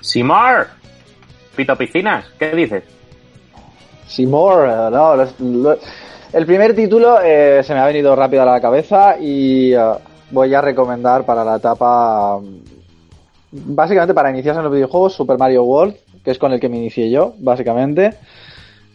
Simar, 0.00 0.68
Pito 1.54 1.76
Piscinas, 1.76 2.24
¿qué 2.38 2.50
dices? 2.52 2.84
Seymour, 4.06 4.68
eh, 4.68 4.90
no, 4.92 5.16
los- 5.16 5.78
el 6.32 6.46
primer 6.46 6.74
título 6.74 7.18
eh, 7.22 7.62
se 7.64 7.74
me 7.74 7.80
ha 7.80 7.86
venido 7.86 8.14
rápido 8.14 8.42
a 8.42 8.46
la 8.46 8.60
cabeza 8.60 9.16
y 9.18 9.72
eh, 9.74 9.80
voy 10.30 10.54
a 10.54 10.60
recomendar 10.60 11.24
para 11.24 11.44
la 11.44 11.56
etapa, 11.56 12.38
básicamente 13.50 14.14
para 14.14 14.30
iniciarse 14.30 14.58
en 14.58 14.64
los 14.64 14.72
videojuegos, 14.72 15.14
Super 15.14 15.38
Mario 15.38 15.64
World, 15.64 15.96
que 16.24 16.30
es 16.30 16.38
con 16.38 16.52
el 16.52 16.60
que 16.60 16.68
me 16.68 16.76
inicié 16.76 17.10
yo, 17.10 17.34
básicamente. 17.38 18.14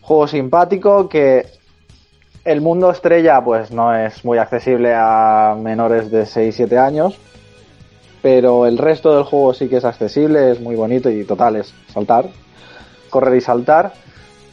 Juego 0.02 0.28
simpático 0.28 1.08
que 1.08 1.46
el 2.44 2.62
mundo 2.62 2.90
estrella 2.90 3.44
pues 3.44 3.72
no 3.72 3.96
es 3.96 4.26
muy 4.26 4.38
accesible 4.38 4.94
a 4.96 5.56
menores 5.60 6.10
de 6.10 6.24
6-7 6.24 6.78
años, 6.78 7.18
pero 8.22 8.66
el 8.66 8.78
resto 8.78 9.16
del 9.16 9.24
juego 9.24 9.54
sí 9.54 9.68
que 9.68 9.78
es 9.78 9.86
accesible, 9.86 10.52
es 10.52 10.60
muy 10.60 10.76
bonito 10.76 11.10
y 11.10 11.24
total 11.24 11.58
es 11.58 11.74
saltar, 11.92 12.30
correr 13.10 13.36
y 13.36 13.42
saltar. 13.42 13.94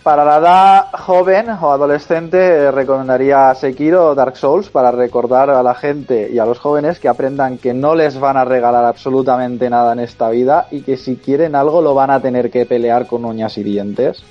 Para 0.02 0.24
la 0.24 0.38
edad 0.38 0.86
joven 0.92 1.50
o 1.50 1.70
adolescente 1.72 2.38
eh, 2.38 2.70
recomendaría 2.70 3.54
Sekiro 3.54 4.06
o 4.06 4.14
Dark 4.14 4.36
Souls 4.36 4.70
para 4.70 4.90
recordar 4.90 5.50
a 5.50 5.62
la 5.62 5.74
gente 5.74 6.30
y 6.32 6.38
a 6.38 6.46
los 6.46 6.58
jóvenes 6.58 7.00
que 7.00 7.08
aprendan 7.08 7.58
que 7.58 7.74
no 7.74 7.94
les 7.94 8.18
van 8.18 8.36
a 8.36 8.44
regalar 8.44 8.84
absolutamente 8.84 9.68
nada 9.68 9.92
en 9.92 9.98
esta 9.98 10.30
vida 10.30 10.68
y 10.70 10.82
que 10.82 10.96
si 10.96 11.16
quieren 11.16 11.54
algo 11.54 11.82
lo 11.82 11.94
van 11.94 12.10
a 12.10 12.20
tener 12.20 12.50
que 12.50 12.64
pelear 12.64 13.06
con 13.06 13.24
uñas 13.24 13.58
y 13.58 13.64
dientes. 13.64 14.22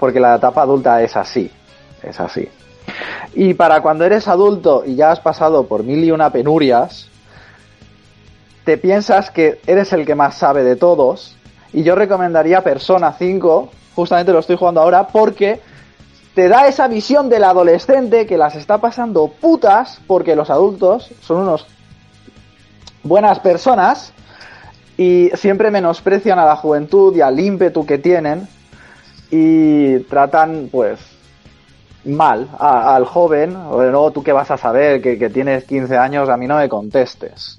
Porque 0.00 0.20
la 0.20 0.34
etapa 0.34 0.62
adulta 0.62 1.00
es 1.02 1.16
así, 1.16 1.50
es 2.02 2.20
así. 2.20 2.48
Y 3.34 3.54
para 3.54 3.80
cuando 3.80 4.04
eres 4.04 4.26
adulto 4.26 4.82
y 4.84 4.96
ya 4.96 5.12
has 5.12 5.20
pasado 5.20 5.66
por 5.66 5.84
mil 5.84 6.02
y 6.02 6.10
una 6.10 6.30
penurias, 6.30 7.08
te 8.64 8.76
piensas 8.78 9.30
que 9.30 9.60
eres 9.66 9.92
el 9.92 10.04
que 10.04 10.14
más 10.14 10.34
sabe 10.36 10.64
de 10.64 10.76
todos. 10.76 11.36
Y 11.72 11.84
yo 11.84 11.94
recomendaría 11.94 12.62
Persona 12.62 13.12
5, 13.12 13.70
justamente 13.98 14.32
lo 14.32 14.38
estoy 14.38 14.54
jugando 14.54 14.80
ahora, 14.80 15.08
porque 15.08 15.60
te 16.32 16.46
da 16.46 16.68
esa 16.68 16.86
visión 16.86 17.28
del 17.28 17.42
adolescente 17.42 18.28
que 18.28 18.38
las 18.38 18.54
está 18.54 18.78
pasando 18.78 19.26
putas 19.26 20.00
porque 20.06 20.36
los 20.36 20.50
adultos 20.50 21.10
son 21.20 21.38
unos 21.38 21.66
buenas 23.02 23.40
personas 23.40 24.12
y 24.96 25.30
siempre 25.34 25.72
menosprecian 25.72 26.38
a 26.38 26.44
la 26.44 26.54
juventud 26.54 27.12
y 27.16 27.22
al 27.22 27.40
ímpetu 27.40 27.84
que 27.84 27.98
tienen 27.98 28.46
y 29.32 29.98
tratan 30.04 30.68
pues 30.70 31.00
mal 32.04 32.48
al 32.56 33.04
joven, 33.04 33.56
o 33.56 33.82
no, 33.82 34.12
tú 34.12 34.22
qué 34.22 34.30
vas 34.30 34.52
a 34.52 34.56
saber, 34.56 35.02
que, 35.02 35.18
que 35.18 35.30
tienes 35.30 35.64
15 35.64 35.96
años, 35.96 36.28
a 36.28 36.36
mí 36.36 36.46
no 36.46 36.56
me 36.58 36.68
contestes, 36.68 37.58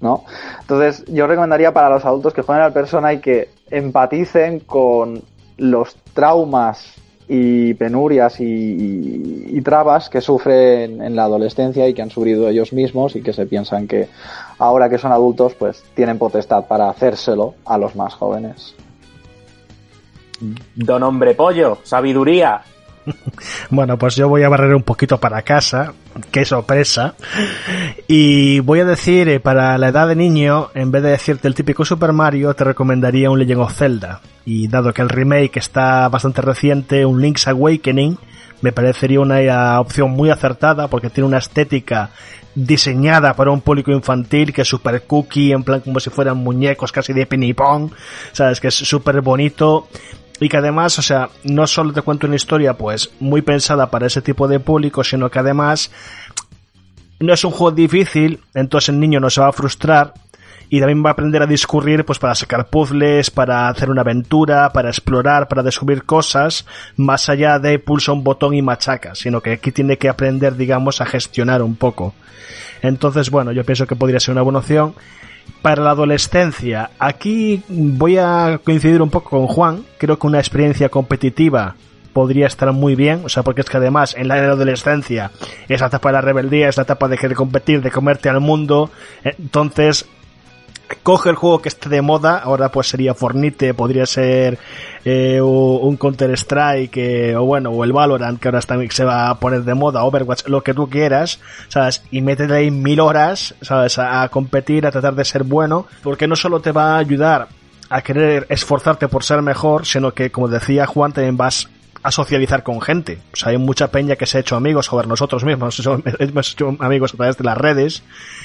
¿no? 0.00 0.24
Entonces 0.62 1.04
yo 1.06 1.28
recomendaría 1.28 1.72
para 1.72 1.90
los 1.90 2.04
adultos 2.04 2.34
que 2.34 2.42
jueguen 2.42 2.64
al 2.64 2.72
persona 2.72 3.12
y 3.12 3.20
que 3.20 3.50
empaticen 3.70 4.58
con 4.58 5.22
los 5.58 5.96
traumas 6.14 6.94
y 7.28 7.74
penurias 7.74 8.38
y, 8.40 8.44
y- 8.44 9.46
y 9.58 9.60
trabas 9.62 10.08
que 10.08 10.20
sufren 10.20 11.02
en 11.02 11.16
la 11.16 11.24
adolescencia 11.24 11.88
y 11.88 11.94
que 11.94 12.02
han 12.02 12.10
sufrido 12.10 12.48
ellos 12.48 12.72
mismos 12.72 13.16
y 13.16 13.22
que 13.22 13.32
se 13.32 13.46
piensan 13.46 13.88
que 13.88 14.08
ahora 14.58 14.88
que 14.88 14.98
son 14.98 15.10
adultos 15.12 15.54
pues 15.58 15.82
tienen 15.94 16.18
potestad 16.18 16.66
para 16.66 16.88
hacérselo 16.88 17.54
a 17.64 17.78
los 17.78 17.96
más 17.96 18.14
jóvenes. 18.14 18.74
Don 20.74 21.02
Hombre 21.02 21.34
Pollo, 21.34 21.78
sabiduría. 21.82 22.60
Bueno, 23.70 23.96
pues 23.98 24.16
yo 24.16 24.28
voy 24.28 24.42
a 24.42 24.48
barrer 24.48 24.74
un 24.74 24.82
poquito 24.82 25.18
para 25.18 25.42
casa, 25.42 25.92
qué 26.32 26.44
sorpresa. 26.44 27.14
Y 28.08 28.58
voy 28.60 28.80
a 28.80 28.84
decir, 28.84 29.28
eh, 29.28 29.38
para 29.40 29.78
la 29.78 29.88
edad 29.88 30.08
de 30.08 30.16
niño, 30.16 30.68
en 30.74 30.90
vez 30.90 31.02
de 31.04 31.10
decirte 31.10 31.46
el 31.46 31.54
típico 31.54 31.84
Super 31.84 32.12
Mario, 32.12 32.54
te 32.54 32.64
recomendaría 32.64 33.30
un 33.30 33.38
Legend 33.38 33.60
of 33.60 33.72
Zelda. 33.76 34.20
Y 34.46 34.68
dado 34.68 34.94
que 34.94 35.02
el 35.02 35.10
remake 35.10 35.58
está 35.58 36.08
bastante 36.08 36.40
reciente, 36.40 37.04
un 37.04 37.20
Link's 37.20 37.46
Awakening, 37.48 38.16
me 38.62 38.72
parecería 38.72 39.20
una 39.20 39.80
opción 39.80 40.12
muy 40.12 40.30
acertada 40.30 40.88
porque 40.88 41.10
tiene 41.10 41.28
una 41.28 41.38
estética 41.38 42.10
diseñada 42.54 43.34
para 43.34 43.50
un 43.50 43.60
público 43.60 43.92
infantil 43.92 44.52
que 44.52 44.62
es 44.62 44.68
super 44.68 45.02
cookie, 45.02 45.52
en 45.52 45.62
plan 45.62 45.80
como 45.80 46.00
si 46.00 46.08
fueran 46.08 46.38
muñecos 46.38 46.90
casi 46.90 47.12
de 47.12 47.26
ping-pong, 47.26 47.90
sabes 48.32 48.60
que 48.60 48.68
es 48.68 48.74
súper 48.74 49.20
bonito 49.20 49.88
y 50.40 50.48
que 50.48 50.56
además, 50.56 50.98
o 50.98 51.02
sea, 51.02 51.28
no 51.44 51.66
solo 51.66 51.92
te 51.92 52.02
cuento 52.02 52.26
una 52.26 52.36
historia 52.36 52.74
pues 52.74 53.10
muy 53.20 53.42
pensada 53.42 53.90
para 53.90 54.06
ese 54.06 54.22
tipo 54.22 54.48
de 54.48 54.60
público, 54.60 55.04
sino 55.04 55.30
que 55.30 55.38
además 55.38 55.90
no 57.18 57.32
es 57.32 57.44
un 57.44 57.50
juego 57.50 57.74
difícil, 57.74 58.40
entonces 58.54 58.90
el 58.90 59.00
niño 59.00 59.20
no 59.20 59.28
se 59.28 59.40
va 59.40 59.48
a 59.48 59.52
frustrar 59.52 60.14
y 60.68 60.80
también 60.80 61.04
va 61.04 61.10
a 61.10 61.12
aprender 61.12 61.42
a 61.42 61.46
discurrir 61.46 62.04
pues 62.04 62.18
para 62.18 62.34
sacar 62.34 62.68
puzzles, 62.68 63.30
para 63.30 63.68
hacer 63.68 63.90
una 63.90 64.02
aventura, 64.02 64.70
para 64.72 64.88
explorar, 64.88 65.48
para 65.48 65.62
descubrir 65.62 66.04
cosas, 66.04 66.66
más 66.96 67.28
allá 67.28 67.58
de 67.58 67.78
pulsa 67.78 68.12
un 68.12 68.24
botón 68.24 68.54
y 68.54 68.62
machaca, 68.62 69.14
sino 69.14 69.40
que 69.40 69.52
aquí 69.52 69.72
tiene 69.72 69.96
que 69.96 70.08
aprender, 70.08 70.56
digamos, 70.56 71.00
a 71.00 71.06
gestionar 71.06 71.62
un 71.62 71.76
poco. 71.76 72.14
Entonces, 72.82 73.30
bueno, 73.30 73.52
yo 73.52 73.64
pienso 73.64 73.86
que 73.86 73.96
podría 73.96 74.20
ser 74.20 74.32
una 74.32 74.42
buena 74.42 74.58
opción. 74.60 74.94
Para 75.62 75.82
la 75.82 75.90
adolescencia, 75.90 76.90
aquí 76.98 77.62
voy 77.68 78.18
a 78.18 78.60
coincidir 78.64 79.00
un 79.00 79.10
poco 79.10 79.30
con 79.30 79.46
Juan, 79.46 79.84
creo 79.96 80.18
que 80.18 80.26
una 80.26 80.38
experiencia 80.38 80.88
competitiva 80.88 81.76
podría 82.12 82.46
estar 82.46 82.72
muy 82.72 82.94
bien, 82.94 83.20
o 83.24 83.28
sea, 83.28 83.42
porque 83.42 83.60
es 83.60 83.68
que 83.68 83.76
además 83.76 84.16
en 84.16 84.28
la 84.28 84.36
adolescencia 84.36 85.30
es 85.68 85.80
la 85.80 85.88
etapa 85.88 86.08
de 86.08 86.14
la 86.14 86.20
rebeldía, 86.22 86.68
es 86.68 86.78
la 86.78 86.84
etapa 86.84 87.08
de 87.08 87.18
querer 87.18 87.36
competir, 87.36 87.82
de 87.82 87.90
comerte 87.90 88.28
al 88.28 88.40
mundo, 88.40 88.90
entonces 89.22 90.08
coge 91.02 91.30
el 91.30 91.36
juego 91.36 91.60
que 91.60 91.68
esté 91.68 91.88
de 91.88 92.02
moda, 92.02 92.38
ahora 92.38 92.70
pues 92.70 92.88
sería 92.88 93.14
Fornite, 93.14 93.74
podría 93.74 94.06
ser 94.06 94.58
eh, 95.04 95.40
un 95.40 95.96
Counter 95.96 96.30
Strike 96.32 96.96
eh, 96.96 97.36
o 97.36 97.44
bueno, 97.44 97.70
o 97.70 97.84
el 97.84 97.92
Valorant 97.92 98.40
que 98.40 98.48
ahora 98.48 98.60
también 98.60 98.90
se 98.90 99.04
va 99.04 99.30
a 99.30 99.38
poner 99.38 99.62
de 99.62 99.74
moda, 99.74 100.04
Overwatch, 100.04 100.46
lo 100.48 100.62
que 100.62 100.74
tú 100.74 100.88
quieras, 100.88 101.40
¿sabes? 101.68 102.02
Y 102.10 102.20
métete 102.20 102.54
ahí 102.54 102.70
mil 102.70 103.00
horas, 103.00 103.54
¿sabes? 103.60 103.98
A, 103.98 104.22
a 104.22 104.28
competir, 104.28 104.86
a 104.86 104.90
tratar 104.90 105.14
de 105.14 105.24
ser 105.24 105.44
bueno, 105.44 105.86
porque 106.02 106.26
no 106.26 106.36
solo 106.36 106.60
te 106.60 106.72
va 106.72 106.94
a 106.94 106.98
ayudar 106.98 107.48
a 107.88 108.02
querer 108.02 108.46
esforzarte 108.48 109.08
por 109.08 109.24
ser 109.24 109.42
mejor, 109.42 109.86
sino 109.86 110.12
que 110.12 110.30
como 110.30 110.48
decía 110.48 110.86
Juan, 110.86 111.12
también 111.12 111.36
vas 111.36 111.68
a 112.06 112.12
socializar 112.12 112.62
con 112.62 112.80
gente. 112.80 113.18
O 113.32 113.36
sea, 113.36 113.50
hay 113.50 113.58
mucha 113.58 113.90
peña 113.90 114.14
que 114.14 114.26
se 114.26 114.38
ha 114.38 114.40
hecho 114.40 114.54
amigos, 114.54 114.86
joder, 114.86 115.08
nosotros 115.08 115.44
mismos 115.44 115.82
hemos 116.18 116.52
hecho 116.52 116.76
amigos 116.78 117.12
a 117.12 117.16
través 117.16 117.36
de 117.36 117.44
las 117.44 117.58
redes. 117.58 118.04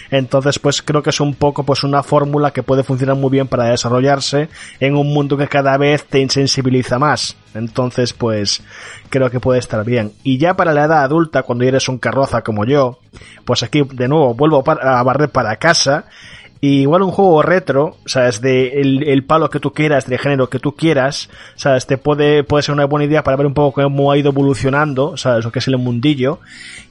Entonces, 0.10 0.58
pues 0.58 0.82
creo 0.82 1.04
que 1.04 1.12
es 1.12 1.20
un 1.20 1.36
poco 1.36 1.64
pues 1.64 1.84
una 1.84 2.02
fórmula 2.02 2.52
que 2.52 2.64
puede 2.64 2.84
funcionar 2.84 3.16
muy 3.16 3.30
bien 3.30 3.48
para 3.48 3.66
desarrollarse 3.66 4.50
en 4.80 4.96
un 4.96 5.14
mundo 5.14 5.38
que 5.38 5.48
cada 5.48 5.78
vez 5.78 6.06
te 6.06 6.20
insensibiliza 6.20 6.98
más. 6.98 7.38
Entonces, 7.54 8.14
pues 8.14 8.64
creo 9.10 9.30
que 9.30 9.40
puede 9.40 9.60
estar 9.60 9.86
bien. 9.86 10.12
Y 10.24 10.40
ya 10.40 10.56
para 10.56 10.74
la 10.74 10.86
edad 10.86 11.04
adulta, 11.04 11.44
cuando 11.44 11.64
eres 11.64 11.88
un 11.88 12.00
carroza 12.00 12.42
como 12.42 12.66
yo, 12.66 12.98
pues 13.46 13.62
aquí 13.62 13.84
de 13.84 14.08
nuevo 14.08 14.34
vuelvo 14.34 14.64
a 14.66 15.04
barrer 15.04 15.30
para 15.30 15.56
casa. 15.58 16.06
Y 16.64 16.82
igual 16.82 17.02
un 17.02 17.10
juego 17.10 17.42
retro, 17.42 17.98
sabes, 18.06 18.40
de 18.40 18.82
el, 18.82 19.02
el 19.08 19.24
palo 19.24 19.50
que 19.50 19.60
tú 19.60 19.74
quieras, 19.74 20.06
del 20.06 20.20
género 20.20 20.48
que 20.48 20.60
tú 20.60 20.74
quieras, 20.76 21.28
sabes, 21.56 21.88
te 21.88 21.98
puede, 21.98 22.44
puede 22.44 22.62
ser 22.62 22.74
una 22.74 22.86
buena 22.86 23.06
idea 23.06 23.24
para 23.24 23.36
ver 23.36 23.48
un 23.48 23.56
poco 23.56 23.82
cómo 23.82 24.12
ha 24.12 24.18
ido 24.18 24.30
evolucionando, 24.30 25.18
sabes, 25.18 25.44
lo 25.44 25.52
que 25.52 25.58
es 25.58 25.68
el 25.68 25.78
mundillo. 25.80 26.40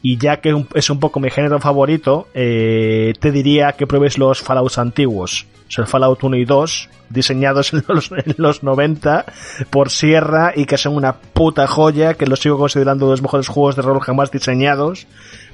Y 0.02 0.18
ya 0.18 0.40
que 0.40 0.66
es 0.74 0.90
un 0.90 0.98
poco 0.98 1.20
mi 1.20 1.30
género 1.30 1.60
favorito, 1.60 2.26
eh, 2.34 3.14
te 3.20 3.30
diría 3.30 3.72
que 3.72 3.86
pruebes 3.86 4.18
los 4.18 4.40
Fallouts 4.40 4.78
antiguos. 4.78 5.46
El 5.78 5.86
Fallout 5.86 6.22
1 6.22 6.36
y 6.36 6.44
2, 6.44 6.88
diseñados 7.10 7.72
en 7.72 7.84
los, 7.88 8.10
en 8.12 8.34
los 8.38 8.62
90 8.62 9.24
por 9.70 9.90
Sierra 9.90 10.52
y 10.54 10.64
que 10.64 10.78
son 10.78 10.96
una 10.96 11.12
puta 11.12 11.66
joya, 11.66 12.14
que 12.14 12.26
los 12.26 12.40
sigo 12.40 12.58
considerando 12.58 13.08
los 13.08 13.22
mejores 13.22 13.48
juegos 13.48 13.76
de 13.76 13.82
rol 13.82 14.00
jamás 14.00 14.30
diseñados, 14.30 15.06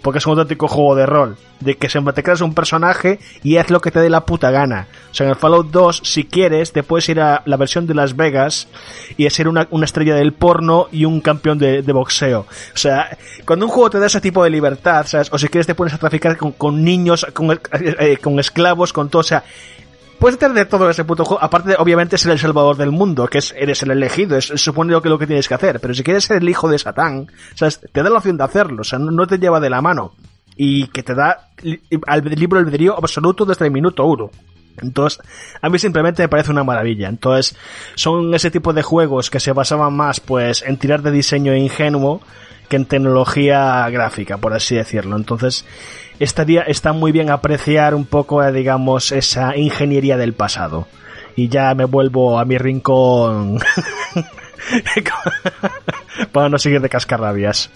porque 0.03 0.19
es 0.19 0.27
un 0.27 0.33
auténtico 0.33 0.69
juego 0.69 0.95
de 0.95 1.07
rol, 1.07 1.37
de 1.61 1.77
que 1.77 1.89
siempre 1.89 2.15
te 2.15 2.23
creas 2.23 2.41
un 2.41 2.55
personaje 2.55 3.19
y 3.43 3.57
haz 3.57 3.71
lo 3.71 3.81
que 3.81 3.91
te 3.91 4.01
dé 4.01 4.09
la 4.09 4.25
puta 4.25 4.51
gana. 4.51 4.87
O 5.11 5.15
sea, 5.15 5.27
en 5.27 5.31
el 5.31 5.37
Fallout 5.37 5.71
2, 5.71 6.03
si 6.05 6.25
quieres, 6.25 6.73
te 6.73 6.83
puedes 6.83 7.09
ir 7.09 7.21
a 7.21 7.43
la 7.45 7.57
versión 7.57 7.87
de 7.87 7.95
Las 7.95 8.17
Vegas 8.17 8.69
y 9.17 9.29
ser 9.31 9.49
una, 9.49 9.67
una 9.71 9.85
estrella 9.85 10.15
del 10.15 10.33
porno 10.33 10.87
y 10.93 11.05
un 11.05 11.21
campeón 11.21 11.59
de, 11.59 11.83
de 11.83 11.93
boxeo. 11.93 12.41
O 12.75 12.79
sea, 12.79 13.17
cuando 13.45 13.67
un 13.67 13.73
juego 13.73 13.91
te 13.91 13.99
da 13.99 14.07
ese 14.07 14.21
tipo 14.21 14.45
de 14.45 14.51
libertad, 14.51 15.07
¿sabes? 15.07 15.29
O 15.33 15.39
si 15.39 15.49
quieres 15.49 15.67
te 15.67 15.75
pones 15.75 15.95
a 15.95 15.99
traficar 15.99 16.37
con, 16.37 16.85
niños, 16.85 17.27
con, 17.33 17.59
eh, 17.73 18.19
con 18.23 18.39
esclavos, 18.39 18.93
con 18.93 19.09
todo, 19.09 19.21
o 19.21 19.25
sea, 19.25 19.45
Puedes 20.19 20.39
de 20.39 20.65
todo 20.65 20.89
ese 20.89 21.05
puto 21.05 21.25
juego, 21.25 21.43
aparte 21.43 21.71
de, 21.71 21.77
obviamente 21.79 22.17
ser 22.17 22.33
el 22.33 22.39
salvador 22.39 22.77
del 22.77 22.91
mundo, 22.91 23.27
que 23.27 23.39
es, 23.39 23.55
eres 23.57 23.83
el 23.83 23.91
elegido, 23.91 24.37
es, 24.37 24.47
supone 24.47 25.01
que 25.01 25.09
lo 25.09 25.19
que 25.19 25.27
tienes 25.27 25.49
que 25.49 25.55
hacer, 25.55 25.81
pero 25.81 25.95
si 25.95 26.03
quieres 26.03 26.25
ser 26.25 26.39
el 26.39 26.49
hijo 26.49 26.69
de 26.69 26.79
Satán, 26.79 27.27
¿sabes? 27.55 27.81
te 27.93 28.03
da 28.03 28.11
la 28.11 28.19
opción 28.19 28.37
de 28.37 28.45
hacerlo, 28.45 28.81
o 28.81 28.85
sea, 28.85 28.99
no, 28.99 29.27
te 29.27 29.39
lleva 29.39 29.61
de 29.61 29.71
la 29.71 29.83
mano, 29.83 30.15
y 30.57 30.87
que 30.89 31.03
te 31.03 31.15
da 31.15 31.51
al 32.07 32.25
libro 32.25 32.59
albedrío 32.59 32.97
absoluto 32.97 33.45
desde 33.45 33.67
el 33.67 33.73
minuto 33.73 34.05
uno. 34.05 34.31
Entonces, 34.79 35.21
a 35.61 35.69
mí 35.69 35.79
simplemente 35.79 36.23
me 36.23 36.29
parece 36.29 36.51
una 36.51 36.63
maravilla. 36.63 37.09
Entonces, 37.09 37.57
son 37.95 38.35
ese 38.35 38.51
tipo 38.51 38.75
de 38.75 38.83
juegos 38.83 39.31
que 39.31 39.41
se 39.41 39.53
basaban 39.53 39.95
más, 39.95 40.21
pues, 40.21 40.63
en 40.63 40.77
tirar 40.77 41.01
de 41.01 41.11
diseño 41.11 41.55
ingenuo 41.55 42.21
que 42.69 42.77
en 42.77 42.87
tecnología 42.87 43.89
gráfica, 43.91 44.39
por 44.39 44.55
así 44.55 44.77
decirlo. 44.77 45.17
Entonces, 45.17 45.65
estaría, 46.19 46.63
está 46.63 46.93
muy 46.93 47.13
bien 47.13 47.31
apreciar 47.31 47.95
un 47.95 48.07
poco, 48.07 48.43
eh, 48.43 48.53
digamos, 48.53 49.13
esa 49.13 49.57
ingeniería 49.57 50.17
del 50.17 50.33
pasado. 50.35 50.87
Y 51.37 51.49
ya 51.49 51.75
me 51.75 51.85
vuelvo 51.85 52.39
a 52.39 52.45
mi 52.47 52.57
rincón 52.57 53.59
para 56.33 56.49
no 56.49 56.59
seguir 56.59 56.81
de 56.81 56.89
cascarrabias. 56.89 57.71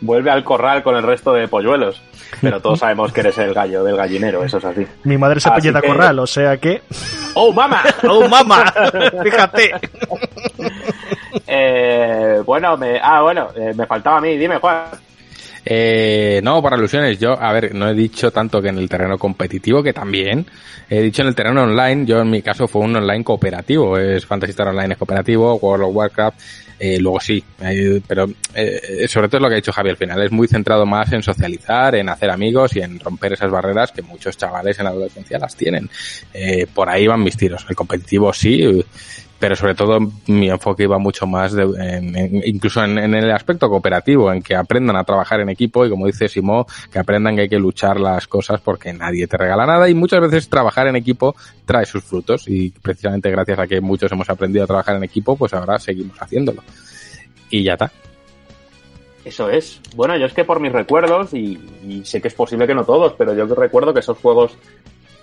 Vuelve 0.00 0.30
al 0.30 0.44
corral 0.44 0.82
con 0.82 0.96
el 0.96 1.02
resto 1.02 1.32
de 1.32 1.48
polluelos. 1.48 2.00
Pero 2.40 2.60
todos 2.60 2.78
sabemos 2.78 3.12
que 3.12 3.20
eres 3.20 3.36
el 3.38 3.52
gallo 3.52 3.82
del 3.84 3.96
gallinero, 3.96 4.44
eso 4.44 4.58
es 4.58 4.64
así. 4.64 4.86
Mi 5.04 5.18
madre 5.18 5.40
se 5.40 5.48
apellida 5.48 5.80
que- 5.80 5.88
Corral, 5.88 6.18
o 6.20 6.26
sea 6.26 6.56
que... 6.58 6.82
¡Oh, 7.34 7.52
mamá! 7.52 7.82
¡Oh, 8.08 8.28
mamá! 8.28 8.72
Fíjate. 9.22 9.72
Eh, 11.46 12.42
bueno, 12.44 12.76
me, 12.76 12.98
ah, 13.02 13.22
bueno, 13.22 13.48
eh, 13.56 13.72
me 13.74 13.86
faltaba 13.86 14.18
a 14.18 14.20
mí. 14.20 14.36
Dime, 14.36 14.58
Juan. 14.58 14.84
Eh, 15.64 16.40
no, 16.42 16.62
para 16.62 16.76
alusiones, 16.76 17.18
yo, 17.18 17.40
a 17.40 17.52
ver, 17.52 17.74
no 17.74 17.88
he 17.88 17.94
dicho 17.94 18.30
tanto 18.30 18.62
que 18.62 18.68
en 18.68 18.78
el 18.78 18.88
terreno 18.88 19.18
competitivo, 19.18 19.82
que 19.82 19.92
también, 19.92 20.46
he 20.88 21.02
dicho 21.02 21.22
en 21.22 21.28
el 21.28 21.34
terreno 21.34 21.64
online, 21.64 22.06
yo 22.06 22.20
en 22.20 22.30
mi 22.30 22.40
caso 22.40 22.66
fue 22.66 22.82
un 22.82 22.96
online 22.96 23.22
cooperativo, 23.22 23.98
es 23.98 24.24
Fantasy 24.24 24.52
Star 24.52 24.68
Online 24.68 24.94
es 24.94 24.98
cooperativo, 24.98 25.56
World 25.56 25.84
of 25.84 25.94
Warcraft, 25.94 26.40
eh, 26.78 26.98
luego 26.98 27.20
sí, 27.20 27.44
eh, 27.60 28.00
pero 28.06 28.26
eh, 28.54 29.06
sobre 29.06 29.28
todo 29.28 29.36
es 29.36 29.42
lo 29.42 29.48
que 29.48 29.54
ha 29.54 29.56
dicho 29.56 29.72
Javi 29.72 29.90
al 29.90 29.98
final, 29.98 30.22
es 30.22 30.32
muy 30.32 30.48
centrado 30.48 30.86
más 30.86 31.12
en 31.12 31.22
socializar, 31.22 31.94
en 31.94 32.08
hacer 32.08 32.30
amigos 32.30 32.74
y 32.74 32.80
en 32.80 32.98
romper 32.98 33.34
esas 33.34 33.50
barreras 33.50 33.92
que 33.92 34.00
muchos 34.00 34.38
chavales 34.38 34.78
en 34.78 34.84
la 34.84 34.90
adolescencia 34.90 35.38
las 35.38 35.54
tienen. 35.54 35.90
Eh, 36.32 36.66
por 36.72 36.88
ahí 36.88 37.06
van 37.06 37.22
mis 37.22 37.36
tiros, 37.36 37.66
el 37.68 37.76
competitivo 37.76 38.32
sí, 38.32 38.82
pero 39.40 39.56
sobre 39.56 39.74
todo 39.74 39.98
mi 40.26 40.50
enfoque 40.50 40.84
iba 40.84 40.98
mucho 40.98 41.26
más 41.26 41.52
de, 41.52 41.62
en, 41.62 42.42
incluso 42.44 42.84
en, 42.84 42.98
el 42.98 43.30
aspecto 43.32 43.68
cooperativo, 43.68 44.30
en 44.30 44.42
que 44.42 44.54
aprendan 44.54 44.96
a 44.96 45.04
trabajar 45.04 45.40
en 45.40 45.48
equipo 45.48 45.84
y 45.86 45.90
como 45.90 46.06
dice 46.06 46.28
Simó, 46.28 46.66
que 46.92 46.98
aprendan 46.98 47.34
que 47.34 47.42
hay 47.42 47.48
que 47.48 47.58
luchar 47.58 47.98
las 47.98 48.28
cosas 48.28 48.60
porque 48.60 48.92
nadie 48.92 49.26
te 49.26 49.38
regala 49.38 49.64
nada 49.64 49.88
y 49.88 49.94
muchas 49.94 50.20
veces 50.20 50.48
trabajar 50.50 50.86
en 50.88 50.96
equipo 50.96 51.34
trae 51.64 51.86
sus 51.86 52.04
frutos 52.04 52.46
y 52.46 52.70
precisamente 52.70 53.30
gracias 53.30 53.58
a 53.58 53.66
que 53.66 53.80
muchos 53.80 54.12
hemos 54.12 54.28
aprendido 54.28 54.64
a 54.64 54.68
trabajar 54.68 54.96
en 54.96 55.04
equipo, 55.04 55.34
pues 55.36 55.54
ahora 55.54 55.78
seguimos 55.78 56.20
haciéndolo. 56.20 56.62
Y 57.48 57.64
ya 57.64 57.72
está. 57.72 57.90
Eso 59.24 59.48
es. 59.50 59.80
Bueno, 59.96 60.16
yo 60.18 60.26
es 60.26 60.34
que 60.34 60.44
por 60.44 60.60
mis 60.60 60.72
recuerdos, 60.72 61.32
y 61.32 61.58
sé 62.04 62.20
que 62.20 62.28
es 62.28 62.34
posible 62.34 62.66
que 62.66 62.74
no 62.74 62.84
todos, 62.84 63.14
pero 63.16 63.34
yo 63.34 63.46
recuerdo 63.54 63.94
que 63.94 64.00
esos 64.00 64.18
juegos 64.18 64.56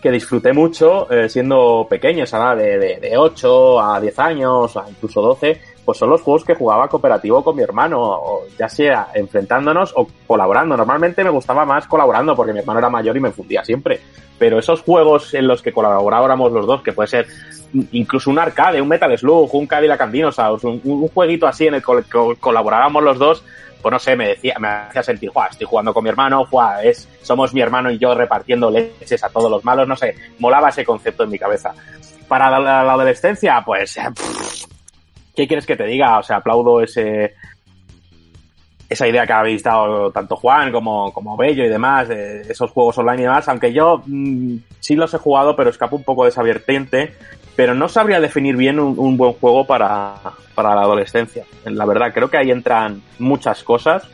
que 0.01 0.11
disfruté 0.11 0.53
mucho 0.53 1.09
eh, 1.11 1.27
siendo 1.29 1.87
pequeño, 1.89 2.23
esa 2.23 2.55
de, 2.55 2.77
de, 2.77 2.99
de 2.99 3.17
8 3.17 3.81
a 3.81 3.99
10 3.99 4.19
años, 4.19 4.75
o 4.75 4.83
incluso 4.87 5.21
12, 5.21 5.59
pues 5.87 5.97
son 5.97 6.09
los 6.09 6.21
juegos 6.21 6.43
que 6.43 6.53
jugaba 6.53 6.89
cooperativo 6.89 7.41
con 7.43 7.55
mi 7.55 7.63
hermano, 7.63 7.99
o 8.01 8.43
ya 8.59 8.67
sea 8.67 9.07
enfrentándonos 9.13 9.93
o 9.95 10.05
colaborando. 10.27 10.75
Normalmente 10.75 11.23
me 11.23 11.29
gustaba 11.29 11.65
más 11.65 11.87
colaborando 11.87 12.35
porque 12.35 12.51
mi 12.51 12.59
hermano 12.59 12.79
era 12.79 12.89
mayor 12.89 13.15
y 13.15 13.21
me 13.21 13.31
fundía 13.31 13.63
siempre. 13.63 14.01
Pero 14.37 14.59
esos 14.59 14.81
juegos 14.81 15.33
en 15.33 15.47
los 15.47 15.61
que 15.61 15.71
colaborábamos 15.71 16.51
los 16.51 16.67
dos, 16.67 16.81
que 16.83 16.91
puede 16.91 17.07
ser 17.07 17.27
incluso 17.93 18.29
un 18.29 18.37
arcade, 18.37 18.81
un 18.81 18.89
Metal 18.89 19.17
Slug, 19.17 19.55
un 19.55 19.65
Cadillac 19.65 20.01
and 20.01 20.11
Dinosaurs, 20.11 20.63
un, 20.65 20.81
un 20.83 21.07
jueguito 21.07 21.47
así 21.47 21.67
en 21.67 21.75
el 21.75 21.81
que 21.81 22.35
colaborábamos 22.37 23.01
los 23.01 23.17
dos, 23.17 23.43
pues 23.81 23.91
no 23.91 23.99
sé, 23.99 24.15
me 24.15 24.29
decía, 24.29 24.55
me 24.59 24.67
hacía 24.67 25.03
sentir, 25.03 25.29
Juá, 25.29 25.47
estoy 25.47 25.67
jugando 25.67 25.93
con 25.93 26.03
mi 26.03 26.09
hermano, 26.09 26.45
Juá, 26.45 26.83
es, 26.83 27.07
somos 27.21 27.53
mi 27.53 27.61
hermano 27.61 27.91
y 27.91 27.97
yo 27.97 28.13
repartiendo 28.15 28.69
leches 28.69 29.23
a 29.23 29.29
todos 29.29 29.49
los 29.49 29.63
malos, 29.63 29.87
no 29.87 29.95
sé, 29.95 30.15
molaba 30.39 30.69
ese 30.69 30.85
concepto 30.85 31.23
en 31.23 31.29
mi 31.29 31.39
cabeza. 31.39 31.73
Para 32.27 32.59
la, 32.59 32.81
adolescencia, 32.81 33.61
pues, 33.65 33.97
¿qué 35.35 35.47
quieres 35.47 35.65
que 35.65 35.77
te 35.77 35.85
diga? 35.85 36.19
O 36.19 36.23
sea, 36.23 36.37
aplaudo 36.37 36.81
ese, 36.81 37.35
esa 38.89 39.07
idea 39.07 39.25
que 39.25 39.33
habéis 39.33 39.63
dado 39.63 40.11
tanto 40.11 40.35
Juan 40.35 40.71
como, 40.71 41.11
como 41.13 41.37
Bello 41.37 41.63
y 41.63 41.69
demás, 41.69 42.07
de 42.07 42.41
esos 42.41 42.71
juegos 42.71 42.97
online 42.97 43.21
y 43.21 43.25
demás, 43.25 43.47
aunque 43.47 43.73
yo 43.73 44.01
mmm, 44.05 44.57
sí 44.79 44.95
los 44.95 45.13
he 45.13 45.17
jugado, 45.17 45.55
pero 45.55 45.69
escapo 45.69 45.95
un 45.95 46.03
poco 46.03 46.23
de 46.23 46.29
esa 46.29 46.43
vertiente, 46.43 47.13
pero 47.57 47.73
no 47.73 47.89
sabría 47.89 48.21
definir 48.21 48.55
bien 48.55 48.79
un, 48.79 49.17
buen 49.17 49.33
juego 49.33 49.65
para, 49.65 50.13
para, 50.53 50.75
la 50.75 50.81
adolescencia. 50.81 51.43
La 51.65 51.85
verdad, 51.85 52.13
creo 52.13 52.29
que 52.29 52.37
ahí 52.37 52.51
entran 52.51 53.01
muchas 53.17 53.63
cosas 53.63 54.07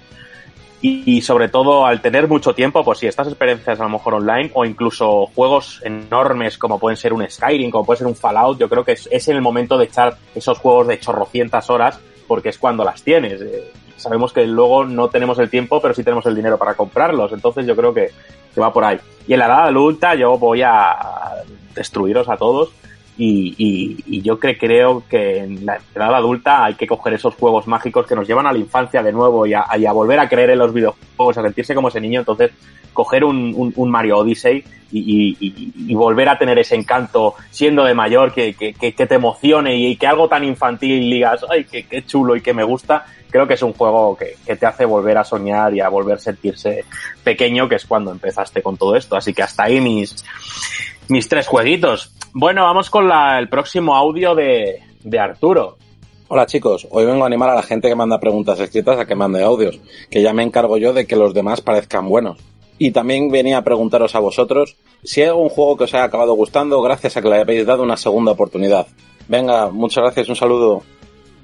y, 0.81 1.03
y, 1.05 1.21
sobre 1.21 1.49
todo 1.49 1.85
al 1.85 2.01
tener 2.01 2.29
mucho 2.29 2.55
tiempo, 2.55 2.85
pues 2.85 2.99
si 2.99 3.07
estas 3.07 3.27
experiencias 3.27 3.81
a 3.81 3.83
lo 3.83 3.89
mejor 3.89 4.13
online 4.13 4.49
o 4.53 4.63
incluso 4.63 5.25
juegos 5.35 5.81
enormes 5.83 6.57
como 6.57 6.79
pueden 6.79 6.95
ser 6.95 7.11
un 7.11 7.29
Skyrim, 7.29 7.69
como 7.69 7.85
puede 7.85 7.97
ser 7.97 8.07
un 8.07 8.15
Fallout, 8.15 8.57
yo 8.57 8.69
creo 8.69 8.85
que 8.85 8.93
es, 8.93 9.09
es 9.11 9.27
el 9.27 9.41
momento 9.41 9.77
de 9.77 9.85
echar 9.85 10.15
esos 10.33 10.57
juegos 10.59 10.87
de 10.87 11.01
chorrocientas 11.01 11.69
horas 11.69 11.99
porque 12.29 12.47
es 12.47 12.57
cuando 12.57 12.85
las 12.85 13.03
tienes. 13.03 13.41
Eh, 13.41 13.73
sabemos 13.97 14.31
que 14.31 14.47
luego 14.47 14.85
no 14.85 15.09
tenemos 15.09 15.37
el 15.39 15.49
tiempo, 15.49 15.81
pero 15.81 15.93
sí 15.93 16.01
tenemos 16.01 16.25
el 16.27 16.35
dinero 16.35 16.57
para 16.57 16.75
comprarlos. 16.75 17.33
Entonces 17.33 17.65
yo 17.65 17.75
creo 17.75 17.93
que, 17.93 18.09
que 18.55 18.61
va 18.61 18.71
por 18.71 18.85
ahí. 18.85 18.99
Y 19.27 19.33
en 19.33 19.39
la 19.39 19.47
edad 19.47 19.67
adulta 19.67 20.15
yo 20.15 20.37
voy 20.37 20.61
a 20.61 21.43
destruiros 21.75 22.29
a 22.29 22.37
todos 22.37 22.71
y, 23.17 23.53
y, 23.57 24.03
y, 24.07 24.21
yo 24.21 24.39
cre 24.39 24.57
creo 24.57 25.03
que 25.07 25.39
en 25.39 25.65
la 25.65 25.79
edad 25.93 26.15
adulta 26.15 26.65
hay 26.65 26.73
que 26.73 26.87
coger 26.87 27.13
esos 27.13 27.35
juegos 27.35 27.67
mágicos 27.67 28.07
que 28.07 28.15
nos 28.15 28.27
llevan 28.27 28.47
a 28.47 28.53
la 28.53 28.57
infancia 28.57 29.03
de 29.03 29.11
nuevo 29.11 29.45
y 29.45 29.53
a, 29.53 29.65
y 29.77 29.85
a 29.85 29.91
volver 29.91 30.19
a 30.19 30.27
creer 30.27 30.49
en 30.49 30.59
los 30.59 30.73
videojuegos, 30.73 31.37
a 31.37 31.43
sentirse 31.43 31.75
como 31.75 31.89
ese 31.89 32.01
niño. 32.01 32.19
Entonces, 32.21 32.51
coger 32.91 33.23
un, 33.23 33.53
un, 33.55 33.71
un 33.75 33.91
Mario 33.91 34.17
Odyssey 34.17 34.63
y, 34.93 35.93
volver 35.95 36.29
a 36.29 36.37
tener 36.37 36.59
ese 36.59 36.75
encanto 36.75 37.35
siendo 37.49 37.83
de 37.83 37.93
mayor, 37.93 38.33
que, 38.33 38.53
que, 38.53 38.73
que 38.73 39.07
te 39.07 39.15
emocione 39.15 39.75
y 39.75 39.95
que 39.95 40.07
algo 40.07 40.27
tan 40.27 40.43
infantil 40.43 41.09
digas, 41.09 41.45
ay, 41.49 41.65
qué, 41.65 41.85
qué 41.85 42.05
chulo 42.05 42.35
y 42.35 42.41
que 42.41 42.53
me 42.53 42.63
gusta, 42.63 43.05
creo 43.29 43.47
que 43.47 43.55
es 43.55 43.63
un 43.63 43.73
juego 43.73 44.15
que, 44.15 44.35
que, 44.45 44.55
te 44.55 44.65
hace 44.65 44.85
volver 44.85 45.17
a 45.17 45.23
soñar 45.23 45.73
y 45.73 45.81
a 45.81 45.89
volver 45.89 46.17
a 46.17 46.19
sentirse 46.19 46.85
pequeño, 47.23 47.67
que 47.67 47.75
es 47.75 47.85
cuando 47.85 48.11
empezaste 48.11 48.61
con 48.61 48.77
todo 48.77 48.95
esto. 48.95 49.15
Así 49.15 49.33
que 49.33 49.43
hasta 49.43 49.63
ahí 49.63 49.81
mis, 49.81 50.23
mis 51.07 51.27
tres 51.27 51.47
jueguitos. 51.47 52.13
Bueno, 52.33 52.63
vamos 52.63 52.89
con 52.89 53.07
la, 53.07 53.39
el 53.39 53.49
próximo 53.49 53.95
audio 53.95 54.35
de, 54.35 54.81
de 55.03 55.19
Arturo. 55.19 55.77
Hola 56.27 56.45
chicos, 56.45 56.87
hoy 56.89 57.05
vengo 57.05 57.23
a 57.23 57.27
animar 57.27 57.49
a 57.49 57.55
la 57.55 57.63
gente 57.63 57.89
que 57.89 57.95
manda 57.95 58.19
preguntas 58.19 58.59
escritas 58.59 58.99
a 58.99 59.05
que 59.05 59.13
mande 59.13 59.43
audios, 59.43 59.79
que 60.09 60.21
ya 60.21 60.33
me 60.33 60.41
encargo 60.41 60.77
yo 60.77 60.93
de 60.93 61.05
que 61.05 61.15
los 61.15 61.33
demás 61.33 61.61
parezcan 61.61 62.07
buenos. 62.07 62.37
Y 62.77 62.91
también 62.91 63.29
venía 63.29 63.59
a 63.59 63.63
preguntaros 63.63 64.15
a 64.15 64.19
vosotros 64.19 64.75
si 65.03 65.21
hay 65.21 65.27
algún 65.27 65.49
juego 65.49 65.77
que 65.77 65.83
os 65.85 65.93
haya 65.93 66.05
acabado 66.05 66.33
gustando 66.33 66.81
gracias 66.81 67.17
a 67.17 67.21
que 67.21 67.29
le 67.29 67.41
habéis 67.41 67.65
dado 67.65 67.83
una 67.83 67.97
segunda 67.97 68.31
oportunidad. 68.31 68.87
Venga, 69.27 69.69
muchas 69.69 70.03
gracias, 70.03 70.29
un 70.29 70.35
saludo. 70.35 70.83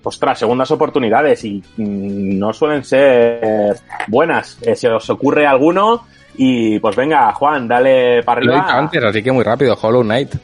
Ostras, 0.04 0.40
segundas 0.40 0.72
oportunidades 0.72 1.44
y 1.44 1.62
mm, 1.78 2.40
no 2.40 2.54
suelen 2.54 2.84
ser 2.84 3.78
buenas. 4.08 4.58
Eh, 4.62 4.76
¿Se 4.76 4.90
os 4.90 5.10
ocurre 5.10 5.46
alguno? 5.46 6.06
Y 6.36 6.80
pues 6.80 6.96
venga, 6.96 7.34
Juan, 7.34 7.68
dale 7.68 8.24
para 8.24 8.40
arriba. 8.40 8.54
Lo 8.54 8.60
he 8.60 8.64
dicho 8.64 8.78
antes, 8.78 9.04
así 9.04 9.22
que 9.22 9.32
muy 9.32 9.44
rápido, 9.44 9.78
Hollow 9.80 10.04
Knight. 10.04 10.36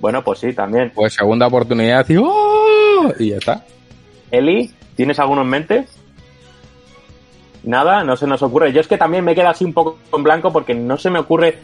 Bueno, 0.00 0.22
pues 0.22 0.38
sí, 0.38 0.52
también. 0.52 0.92
Pues 0.94 1.14
segunda 1.14 1.46
oportunidad 1.46 2.08
y, 2.08 2.16
¡oh! 2.16 3.12
y 3.18 3.30
ya 3.30 3.36
está. 3.36 3.64
Eli, 4.30 4.70
¿tienes 4.94 5.18
alguno 5.18 5.42
en 5.42 5.48
mente? 5.48 5.86
Nada, 7.66 8.04
no 8.04 8.16
se 8.16 8.26
nos 8.26 8.42
ocurre. 8.42 8.72
Yo 8.72 8.80
es 8.80 8.86
que 8.86 8.96
también 8.96 9.24
me 9.24 9.34
queda 9.34 9.50
así 9.50 9.64
un 9.64 9.74
poco 9.74 9.98
en 10.12 10.22
blanco 10.22 10.52
porque 10.52 10.74
no 10.74 10.96
se 10.96 11.10
me 11.10 11.18
ocurre. 11.18 11.58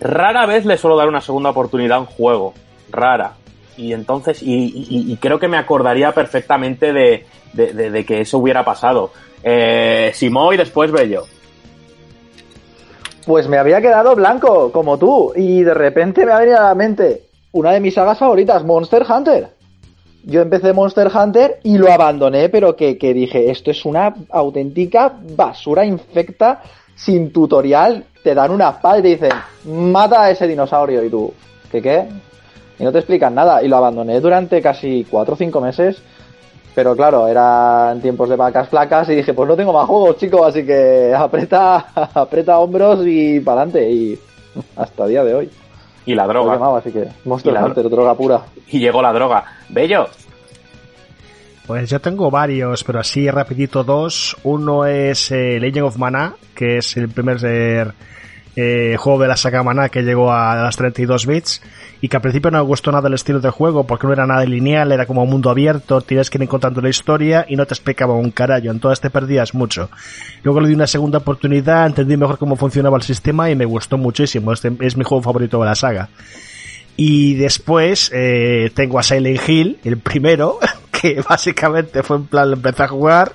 Rara 0.00 0.46
vez 0.46 0.64
le 0.64 0.78
suelo 0.78 0.96
dar 0.96 1.08
una 1.08 1.20
segunda 1.20 1.50
oportunidad 1.50 1.98
a 1.98 2.00
un 2.00 2.06
juego. 2.06 2.54
Rara. 2.90 3.34
Y 3.76 3.92
entonces, 3.92 4.38
y, 4.42 5.16
creo 5.16 5.38
que 5.38 5.48
me 5.48 5.56
acordaría 5.56 6.12
perfectamente 6.12 6.92
de, 6.92 7.24
de, 7.54 7.72
de, 7.72 7.90
de 7.90 8.04
que 8.04 8.20
eso 8.20 8.38
hubiera 8.38 8.64
pasado. 8.64 9.10
Eh, 9.42 10.10
Simó 10.14 10.52
y 10.52 10.58
después 10.58 10.92
Bello. 10.92 11.24
Pues 13.24 13.48
me 13.48 13.58
había 13.58 13.80
quedado 13.80 14.14
blanco, 14.14 14.70
como 14.72 14.98
tú, 14.98 15.32
y 15.34 15.62
de 15.62 15.74
repente 15.74 16.26
me 16.26 16.32
ha 16.32 16.38
venido 16.38 16.58
a 16.58 16.68
la 16.68 16.74
mente 16.74 17.30
una 17.52 17.72
de 17.72 17.80
mis 17.80 17.94
sagas 17.94 18.18
favoritas, 18.18 18.64
Monster 18.64 19.04
Hunter. 19.08 19.59
Yo 20.24 20.42
empecé 20.42 20.72
Monster 20.72 21.10
Hunter 21.14 21.60
y 21.62 21.78
lo 21.78 21.90
abandoné, 21.90 22.48
pero 22.48 22.76
que, 22.76 22.98
que 22.98 23.14
dije, 23.14 23.50
esto 23.50 23.70
es 23.70 23.84
una 23.84 24.14
auténtica 24.30 25.14
basura 25.36 25.84
infecta, 25.84 26.62
sin 26.94 27.32
tutorial, 27.32 28.04
te 28.22 28.34
dan 28.34 28.50
una 28.50 28.80
pala 28.80 28.98
y 28.98 29.02
te 29.02 29.08
dicen, 29.08 29.32
mata 29.64 30.24
a 30.24 30.30
ese 30.30 30.46
dinosaurio, 30.46 31.02
y 31.02 31.08
tú, 31.08 31.32
¿qué 31.72 31.80
qué? 31.80 32.06
Y 32.78 32.84
no 32.84 32.92
te 32.92 32.98
explican 32.98 33.34
nada, 33.34 33.62
y 33.62 33.68
lo 33.68 33.76
abandoné 33.76 34.20
durante 34.20 34.60
casi 34.60 35.06
cuatro 35.10 35.34
o 35.34 35.36
cinco 35.38 35.60
meses, 35.60 36.02
pero 36.74 36.94
claro, 36.94 37.26
eran 37.26 38.00
tiempos 38.00 38.28
de 38.28 38.36
vacas 38.36 38.68
flacas 38.68 39.08
y 39.08 39.14
dije, 39.14 39.32
pues 39.32 39.48
no 39.48 39.56
tengo 39.56 39.72
más 39.72 39.86
juegos, 39.86 40.18
chicos, 40.18 40.46
así 40.46 40.64
que 40.64 41.14
aprieta, 41.16 41.76
aprieta 42.14 42.58
hombros 42.58 43.00
y 43.06 43.40
para 43.40 43.62
adelante, 43.62 43.90
y 43.90 44.18
hasta 44.76 45.06
día 45.06 45.24
de 45.24 45.34
hoy. 45.34 45.50
Y 46.06 46.14
la 46.14 46.26
droga. 46.26 46.54
Llamaba, 46.54 46.78
así 46.78 46.90
que 46.92 47.08
Monster 47.24 47.54
Hunter, 47.54 47.88
droga 47.88 48.14
pura. 48.14 48.42
Y 48.68 48.78
llegó 48.78 49.02
la 49.02 49.12
droga. 49.12 49.44
Bello. 49.68 50.08
Pues 51.66 51.88
yo 51.88 52.00
tengo 52.00 52.30
varios, 52.30 52.82
pero 52.82 52.98
así 53.00 53.30
rapidito 53.30 53.84
dos. 53.84 54.36
Uno 54.42 54.86
es 54.86 55.30
eh, 55.30 55.58
Legend 55.60 55.86
of 55.86 55.98
Mana, 55.98 56.34
que 56.54 56.78
es 56.78 56.96
el 56.96 57.08
primer 57.08 57.38
juego 58.98 59.20
de 59.20 59.28
la 59.28 59.36
saga 59.36 59.62
Mana 59.62 59.88
que 59.88 60.02
llegó 60.02 60.32
a 60.32 60.54
las 60.56 60.76
32 60.76 61.26
bits 61.26 61.62
y 62.00 62.08
que 62.08 62.16
al 62.16 62.22
principio 62.22 62.50
no 62.50 62.58
me 62.58 62.64
gustó 62.64 62.92
nada 62.92 63.08
el 63.08 63.14
estilo 63.14 63.40
de 63.40 63.50
juego 63.50 63.84
porque 63.84 64.06
no 64.06 64.12
era 64.12 64.26
nada 64.26 64.44
lineal, 64.44 64.92
era 64.92 65.06
como 65.06 65.22
un 65.22 65.30
mundo 65.30 65.50
abierto, 65.50 66.00
tienes 66.00 66.30
que 66.30 66.38
ir 66.38 66.42
encontrando 66.42 66.80
la 66.80 66.88
historia 66.88 67.44
y 67.48 67.56
no 67.56 67.66
te 67.66 67.74
explicaba 67.74 68.14
un 68.14 68.30
carajo, 68.30 68.70
entonces 68.70 69.00
te 69.00 69.10
perdías 69.10 69.54
mucho. 69.54 69.90
Luego 70.42 70.60
le 70.60 70.68
di 70.68 70.74
una 70.74 70.86
segunda 70.86 71.18
oportunidad, 71.18 71.86
entendí 71.86 72.16
mejor 72.16 72.38
cómo 72.38 72.56
funcionaba 72.56 72.96
el 72.96 73.02
sistema 73.02 73.50
y 73.50 73.56
me 73.56 73.64
gustó 73.64 73.98
muchísimo, 73.98 74.52
este 74.52 74.72
es 74.80 74.96
mi 74.96 75.04
juego 75.04 75.22
favorito 75.22 75.58
de 75.60 75.66
la 75.66 75.74
saga. 75.74 76.08
Y 76.96 77.34
después 77.34 78.10
eh, 78.14 78.70
tengo 78.74 78.98
a 78.98 79.02
Silent 79.02 79.48
Hill, 79.48 79.78
el 79.84 79.98
primero, 79.98 80.58
que 80.90 81.22
básicamente 81.26 82.02
fue 82.02 82.16
en 82.16 82.26
plan, 82.26 82.52
empecé 82.52 82.82
a 82.82 82.88
jugar, 82.88 83.32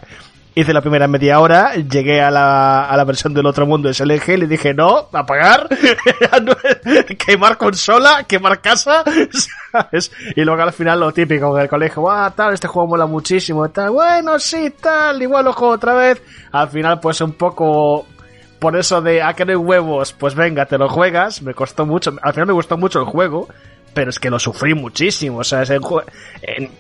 hice 0.56 0.74
la 0.74 0.82
primera 0.82 1.08
media 1.08 1.40
hora, 1.42 1.74
llegué 1.75 2.22
a 2.22 2.32
la, 2.32 2.85
a 2.85 2.95
la 2.95 3.03
versión 3.03 3.34
del 3.34 3.45
otro 3.45 3.66
mundo 3.66 3.90
de 3.90 4.22
Hill 4.25 4.43
y 4.43 4.48
dije, 4.48 4.74
no, 4.74 5.09
apagar, 5.11 5.67
quemar 7.25 7.58
consola, 7.58 8.24
quemar 8.25 8.61
casa, 8.61 9.03
¿sabes? 9.72 10.11
Y 10.34 10.42
luego 10.45 10.61
al 10.61 10.72
final 10.72 11.01
lo 11.01 11.11
típico 11.11 11.53
del 11.56 11.67
colegio, 11.67 12.09
ah, 12.09 12.32
tal, 12.34 12.53
este 12.53 12.69
juego 12.69 12.88
mola 12.88 13.06
muchísimo, 13.06 13.69
tal, 13.69 13.92
bueno, 13.92 14.40
sí, 14.40 14.74
tal, 14.82 15.22
igual 15.22 15.43
lo 15.43 15.53
juego 15.53 15.74
otra 15.74 15.93
vez. 15.93 16.24
Al 16.53 16.69
final, 16.69 17.01
pues 17.01 17.19
un 17.19 17.34
poco 17.34 18.08
por 18.58 18.77
eso 18.77 19.01
de 19.01 19.22
a 19.22 19.34
querer 19.34 19.58
huevos, 19.58 20.14
pues 20.14 20.35
venga, 20.35 20.66
te 20.66 20.77
lo 20.77 20.88
juegas, 20.88 21.42
me 21.42 21.53
costó 21.53 21.85
mucho, 21.85 22.16
al 22.22 22.34
final 22.34 22.48
me 22.48 22.53
gustó 22.53 22.77
mucho 22.77 23.00
el 23.00 23.06
juego, 23.06 23.50
pero 23.93 24.09
es 24.09 24.19
que 24.19 24.30
lo 24.30 24.40
sufrí 24.40 24.74
muchísimo, 24.74 25.40
o 25.40 25.43
sea, 25.43 25.64
es 25.64 25.69
el. 25.69 25.82
En, 26.42 26.72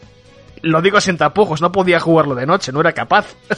lo 0.61 0.81
digo 0.81 0.99
sin 0.99 1.17
tapujos, 1.17 1.61
no 1.61 1.71
podía 1.71 1.99
jugarlo 1.99 2.35
de 2.35 2.45
noche, 2.45 2.71
no 2.71 2.81
era 2.81 2.93
capaz. 2.93 3.35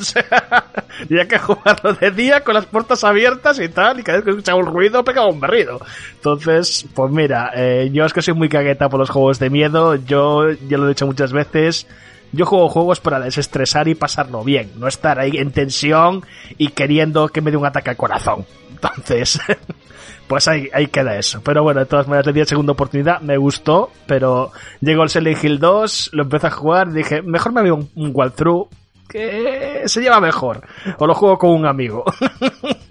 O 1.00 1.06
tenía 1.08 1.27
que 1.27 1.38
jugarlo 1.38 1.93
de 1.93 2.11
día 2.11 2.42
con 2.42 2.56
las 2.56 2.66
puertas 2.66 3.03
abiertas 3.03 3.59
y 3.59 3.69
tal, 3.69 4.00
y 4.00 4.03
cada 4.03 4.17
vez 4.17 4.26
que 4.26 4.32
escuchaba 4.32 4.59
un 4.59 4.66
ruido 4.66 5.03
pegaba 5.03 5.27
un 5.27 5.40
berrido. 5.40 5.80
Entonces, 6.16 6.85
pues 6.95 7.11
mira, 7.11 7.51
eh, 7.56 7.90
yo 7.93 8.03
es 8.03 8.14
que 8.14 8.22
soy 8.22 8.34
muy 8.34 8.50
cagueta 8.50 8.90
por 8.90 9.00
los 9.00 9.09
juegos 9.09 9.38
de 9.38 9.50
miedo, 9.50 9.95
yo 9.95 10.50
ya 10.67 10.77
lo 10.77 10.85
he 10.85 10.90
dicho 10.90 11.06
muchas 11.06 11.32
veces, 11.32 11.88
yo 12.32 12.45
juego 12.45 12.67
juegos 12.69 13.00
para 13.00 13.19
desestresar 13.19 13.88
y 13.88 13.95
pasarlo 13.95 14.43
bien, 14.43 14.72
no 14.77 14.88
estar 14.88 15.19
ahí 15.19 15.38
en 15.38 15.51
tensión 15.51 16.26
y 16.58 16.69
queriendo 16.69 17.27
que 17.30 17.42
me 17.42 17.51
dé 17.51 17.58
un 17.58 17.66
ataque 17.66 17.92
al 17.92 17.98
corazón. 17.98 18.45
Entonces, 18.72 19.40
pues 20.28 20.48
ahí, 20.48 20.70
ahí 20.74 20.88
queda 20.88 21.18
eso. 21.18 21.42
Pero 21.44 21.64
bueno, 21.64 21.80
de 21.80 21.86
todas 21.86 22.08
maneras 22.08 22.28
le 22.28 22.34
di 22.34 22.40
la 22.40 22.46
segunda 22.46 22.74
oportunidad, 22.74 23.22
me 23.22 23.38
gustó, 23.38 23.92
pero 24.06 24.52
llegó 24.82 25.04
el 25.04 25.10
Silent 25.10 25.44
Hill 25.44 25.60
2, 25.60 26.10
lo 26.14 26.24
empecé 26.24 26.48
a 26.48 26.52
jugar, 26.52 26.92
dije, 26.92 27.22
mejor 27.22 27.54
me 27.54 27.62
veo 27.62 27.76
un, 27.76 27.90
un 27.96 28.12
walkthrough 28.14 28.68
que 29.08 29.84
se 29.86 30.02
lleva 30.02 30.20
mejor. 30.20 30.62
O 30.98 31.08
lo 31.08 31.14
juego 31.14 31.38
con 31.38 31.52
un 31.52 31.66
amigo. 31.66 32.04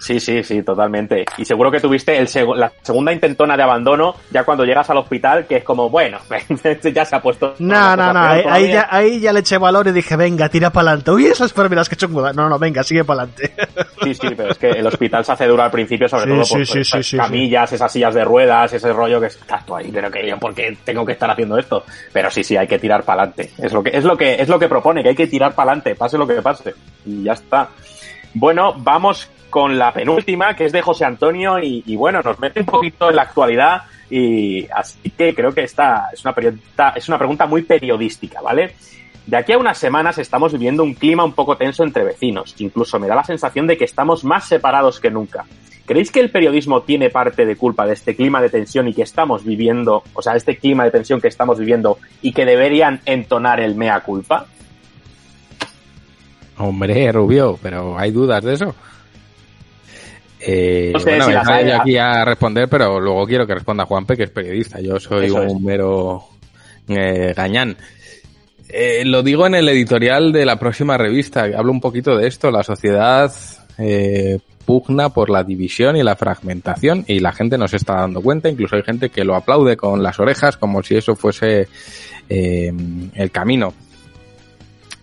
Sí, 0.00 0.18
sí, 0.18 0.42
sí, 0.42 0.62
totalmente. 0.62 1.26
Y 1.36 1.44
seguro 1.44 1.70
que 1.70 1.78
tuviste 1.78 2.16
el 2.16 2.26
seg- 2.26 2.56
la 2.56 2.72
segunda 2.80 3.12
intentona 3.12 3.54
de 3.54 3.62
abandono 3.62 4.14
ya 4.30 4.44
cuando 4.44 4.64
llegas 4.64 4.88
al 4.88 4.96
hospital, 4.96 5.46
que 5.46 5.56
es 5.56 5.62
como, 5.64 5.90
bueno, 5.90 6.18
ya 6.94 7.04
se 7.04 7.14
ha 7.16 7.20
puesto. 7.20 7.54
No, 7.58 7.94
no, 7.96 8.10
no, 8.12 8.20
ahí, 8.20 8.72
ya, 8.72 8.88
ahí 8.90 9.20
ya 9.20 9.30
le 9.34 9.40
eché 9.40 9.58
valor 9.58 9.86
y 9.88 9.92
dije, 9.92 10.16
venga, 10.16 10.48
tira 10.48 10.70
para 10.70 10.88
adelante. 10.92 11.10
Uy, 11.10 11.26
esas 11.26 11.50
enfermedades 11.50 11.90
que 11.90 11.96
chunguda. 11.96 12.32
No, 12.32 12.48
no, 12.48 12.58
venga, 12.58 12.82
sigue 12.82 13.04
para 13.04 13.24
adelante. 13.24 13.52
Sí, 14.02 14.14
sí, 14.14 14.28
pero 14.34 14.52
es 14.52 14.56
que 14.58 14.70
el 14.70 14.86
hospital 14.86 15.22
se 15.22 15.32
hace 15.32 15.46
duro 15.46 15.62
al 15.62 15.70
principio, 15.70 16.08
sobre 16.08 16.24
Sí, 16.24 16.30
todo 16.30 16.64
por, 16.64 17.04
sí, 17.04 17.16
camillas, 17.18 17.70
esas 17.74 17.92
sillas 17.92 18.14
de 18.14 18.24
ruedas, 18.24 18.72
ese 18.72 18.90
rollo 18.94 19.20
que 19.20 19.26
estás 19.26 19.66
tú 19.66 19.76
ahí, 19.76 19.90
pero 19.92 20.10
que 20.10 20.26
yo, 20.26 20.38
¿por 20.38 20.54
qué 20.54 20.78
tengo 20.82 21.04
que 21.04 21.12
estar 21.12 21.30
haciendo 21.30 21.58
esto? 21.58 21.84
Pero 22.10 22.30
sí, 22.30 22.42
sí, 22.42 22.56
hay 22.56 22.66
que 22.66 22.78
tirar 22.78 23.02
para 23.02 23.24
adelante. 23.24 23.50
Es 23.58 23.70
lo 23.74 23.82
que, 23.82 23.90
es 23.94 24.02
lo 24.04 24.16
que, 24.16 24.40
es 24.40 24.48
lo 24.48 24.58
que 24.58 24.66
propone, 24.68 25.02
que 25.02 25.10
hay 25.10 25.14
que 25.16 25.26
tirar 25.26 25.54
para 25.54 25.72
adelante, 25.72 25.94
pase 25.94 26.16
lo 26.16 26.26
que 26.26 26.40
pase. 26.40 26.74
Y 27.04 27.24
ya 27.24 27.34
está. 27.34 27.68
Bueno, 28.32 28.72
vamos 28.78 29.28
con 29.50 29.76
la 29.76 29.92
penúltima, 29.92 30.54
que 30.54 30.64
es 30.64 30.72
de 30.72 30.80
José 30.80 31.04
Antonio, 31.04 31.58
y, 31.58 31.96
bueno, 31.96 32.20
nos 32.22 32.38
mete 32.38 32.60
un 32.60 32.66
poquito 32.66 33.10
en 33.10 33.16
la 33.16 33.22
actualidad, 33.22 33.82
y 34.08 34.66
así 34.70 35.10
que 35.10 35.34
creo 35.34 35.52
que 35.52 35.64
esta 35.64 36.08
es 36.12 36.24
una 36.24 36.34
pregunta, 36.34 36.92
es 36.96 37.08
una 37.08 37.18
pregunta 37.18 37.46
muy 37.46 37.62
periodística, 37.62 38.40
¿vale? 38.40 38.74
De 39.26 39.36
aquí 39.36 39.52
a 39.52 39.58
unas 39.58 39.78
semanas 39.78 40.18
estamos 40.18 40.52
viviendo 40.52 40.82
un 40.82 40.94
clima 40.94 41.24
un 41.24 41.34
poco 41.34 41.56
tenso 41.56 41.84
entre 41.84 42.02
vecinos. 42.02 42.54
Incluso 42.58 42.98
me 42.98 43.06
da 43.06 43.14
la 43.14 43.22
sensación 43.22 43.66
de 43.66 43.76
que 43.76 43.84
estamos 43.84 44.24
más 44.24 44.48
separados 44.48 44.98
que 44.98 45.10
nunca. 45.10 45.44
¿Creéis 45.86 46.10
que 46.10 46.20
el 46.20 46.30
periodismo 46.30 46.82
tiene 46.82 47.10
parte 47.10 47.44
de 47.44 47.56
culpa 47.56 47.86
de 47.86 47.92
este 47.92 48.16
clima 48.16 48.40
de 48.40 48.48
tensión 48.48 48.88
y 48.88 48.94
que 48.94 49.02
estamos 49.02 49.44
viviendo, 49.44 50.02
o 50.14 50.22
sea, 50.22 50.34
este 50.34 50.56
clima 50.56 50.84
de 50.84 50.90
tensión 50.90 51.20
que 51.20 51.28
estamos 51.28 51.58
viviendo 51.58 51.98
y 52.22 52.32
que 52.32 52.44
deberían 52.44 53.00
entonar 53.04 53.60
el 53.60 53.74
mea 53.74 54.00
culpa? 54.00 54.46
Hombre, 56.58 57.10
Rubio, 57.12 57.58
pero 57.62 57.98
¿hay 57.98 58.10
dudas 58.10 58.44
de 58.44 58.54
eso? 58.54 58.74
Eh, 60.40 60.90
No 60.92 61.00
sé 61.00 61.10
bueno, 61.10 61.24
si 61.26 61.32
hay, 61.52 61.68
yo 61.68 61.80
aquí 61.80 61.96
a 61.96 62.24
responder, 62.24 62.68
pero 62.68 62.98
luego 63.00 63.26
quiero 63.26 63.46
que 63.46 63.54
responda 63.54 63.84
Juanpe, 63.86 64.16
que 64.16 64.24
es 64.24 64.30
periodista. 64.30 64.80
Yo 64.80 64.98
soy 64.98 65.26
Eso 65.26 65.42
un 65.42 65.56
es. 65.58 65.62
mero 65.62 66.24
eh, 66.88 67.32
gañán. 67.36 67.76
Eh, 68.68 69.04
lo 69.04 69.22
digo 69.22 69.46
en 69.46 69.54
el 69.56 69.68
editorial 69.68 70.32
de 70.32 70.46
la 70.46 70.56
próxima 70.56 70.96
revista. 70.96 71.42
Hablo 71.56 71.72
un 71.72 71.80
poquito 71.80 72.16
de 72.16 72.26
esto. 72.28 72.50
La 72.50 72.62
sociedad 72.62 73.32
eh, 73.78 74.38
pugna 74.64 75.08
por 75.08 75.28
la 75.30 75.42
división 75.42 75.96
y 75.96 76.02
la 76.02 76.14
fragmentación 76.16 77.04
y 77.08 77.18
la 77.18 77.32
gente 77.32 77.58
no 77.58 77.66
se 77.68 77.76
está 77.76 77.94
dando 77.96 78.20
cuenta. 78.22 78.48
Incluso 78.48 78.76
hay 78.76 78.82
gente 78.82 79.10
que 79.10 79.24
lo 79.24 79.34
aplaude 79.34 79.76
con 79.76 80.02
las 80.02 80.18
orejas 80.20 80.56
como 80.56 80.82
si 80.82 80.96
eso 80.96 81.16
fuese 81.16 81.68
eh, 82.28 82.72
el 83.14 83.30
camino. 83.30 83.74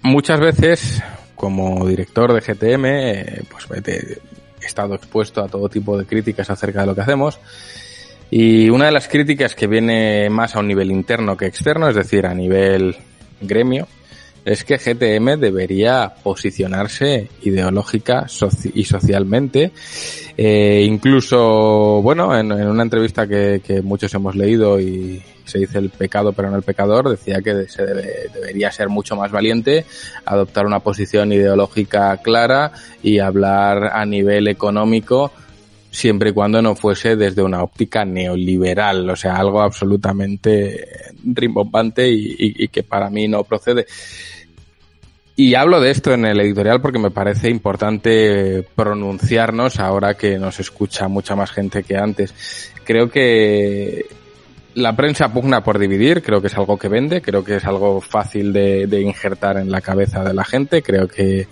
Muchas 0.03 0.39
veces, 0.39 1.03
como 1.35 1.85
director 1.85 2.31
de 2.33 2.39
GTM, 2.39 2.85
eh, 2.85 3.41
pues 3.51 3.67
estado 4.67 4.95
expuesto 4.95 5.43
a 5.43 5.47
todo 5.47 5.69
tipo 5.69 5.97
de 5.97 6.05
críticas 6.05 6.49
acerca 6.49 6.81
de 6.81 6.87
lo 6.87 6.95
que 6.95 7.01
hacemos. 7.01 7.39
Y 8.29 8.69
una 8.69 8.85
de 8.85 8.91
las 8.91 9.07
críticas 9.07 9.55
que 9.55 9.67
viene 9.67 10.29
más 10.29 10.55
a 10.55 10.59
un 10.59 10.67
nivel 10.67 10.91
interno 10.91 11.37
que 11.37 11.45
externo, 11.45 11.89
es 11.89 11.95
decir, 11.95 12.25
a 12.25 12.33
nivel 12.33 12.95
gremio, 13.41 13.87
es 14.47 14.63
que 14.63 14.77
GTM 14.77 15.39
debería 15.39 16.13
posicionarse 16.23 17.27
ideológica 17.43 18.27
y 18.73 18.83
socialmente. 18.85 19.71
Eh, 20.37 20.85
incluso, 20.87 22.01
bueno, 22.01 22.37
en, 22.37 22.51
una 22.51 22.83
entrevista 22.83 23.27
que, 23.27 23.61
que 23.65 23.81
muchos 23.81 24.13
hemos 24.13 24.35
leído 24.35 24.79
y 24.79 25.21
se 25.43 25.59
dice 25.59 25.77
el 25.79 25.89
pecado 25.89 26.33
pero 26.33 26.49
no 26.49 26.57
el 26.57 26.63
pecador, 26.63 27.09
decía 27.09 27.41
que 27.41 27.67
se 27.67 27.83
debe- 27.83 28.29
debería 28.33 28.71
ser 28.71 28.89
mucho 28.89 29.15
más 29.15 29.31
valiente, 29.31 29.85
adoptar 30.25 30.65
una 30.65 30.79
posición 30.79 31.31
ideológica 31.33 32.15
clara 32.17 32.71
y 33.03 33.19
hablar 33.19 33.91
a 33.93 34.05
nivel 34.05 34.47
económico 34.47 35.31
siempre 35.89 36.29
y 36.29 36.33
cuando 36.33 36.61
no 36.61 36.75
fuese 36.75 37.15
desde 37.15 37.41
una 37.41 37.63
óptica 37.63 38.05
neoliberal, 38.05 39.09
o 39.09 39.15
sea, 39.15 39.37
algo 39.37 39.61
absolutamente 39.61 40.85
rimbombante 41.25 42.07
y- 42.11 42.35
y 42.37 42.67
que 42.67 42.83
para 42.83 43.09
mí 43.09 43.27
no 43.27 43.43
procede. 43.43 43.87
Y 45.39 45.53
hablo 45.53 45.79
de 45.79 45.91
esto 45.91 46.15
en 46.15 46.25
el 46.25 46.39
editorial 46.41 46.81
porque 46.81 46.97
me 46.97 47.11
parece 47.11 47.51
importante 47.51 48.67
pronunciarnos 48.75 49.79
ahora 49.79 50.15
que 50.15 50.39
nos 50.39 50.59
escucha 50.59 51.07
mucha 51.07 51.35
más 51.35 51.51
gente 51.51 51.83
que 51.83 51.95
antes. 51.95 52.73
Creo 52.83 53.11
que 53.11 54.07
la 54.77 54.95
prensa 54.95 55.31
pugna 55.31 55.63
por 55.63 55.77
dividir, 55.77 56.23
creo 56.23 56.41
que 56.41 56.47
es 56.47 56.57
algo 56.57 56.77
que 56.77 56.87
vende, 56.87 57.21
creo 57.21 57.43
que 57.43 57.57
es 57.57 57.65
algo 57.65 58.01
fácil 58.01 58.51
de, 58.51 59.01
injertar 59.01 59.57
en 59.57 59.69
la 59.69 59.81
cabeza 59.81 60.23
de 60.23 60.33
la 60.33 60.43
gente, 60.43 60.81
creo 60.81 61.07
que, 61.07 61.47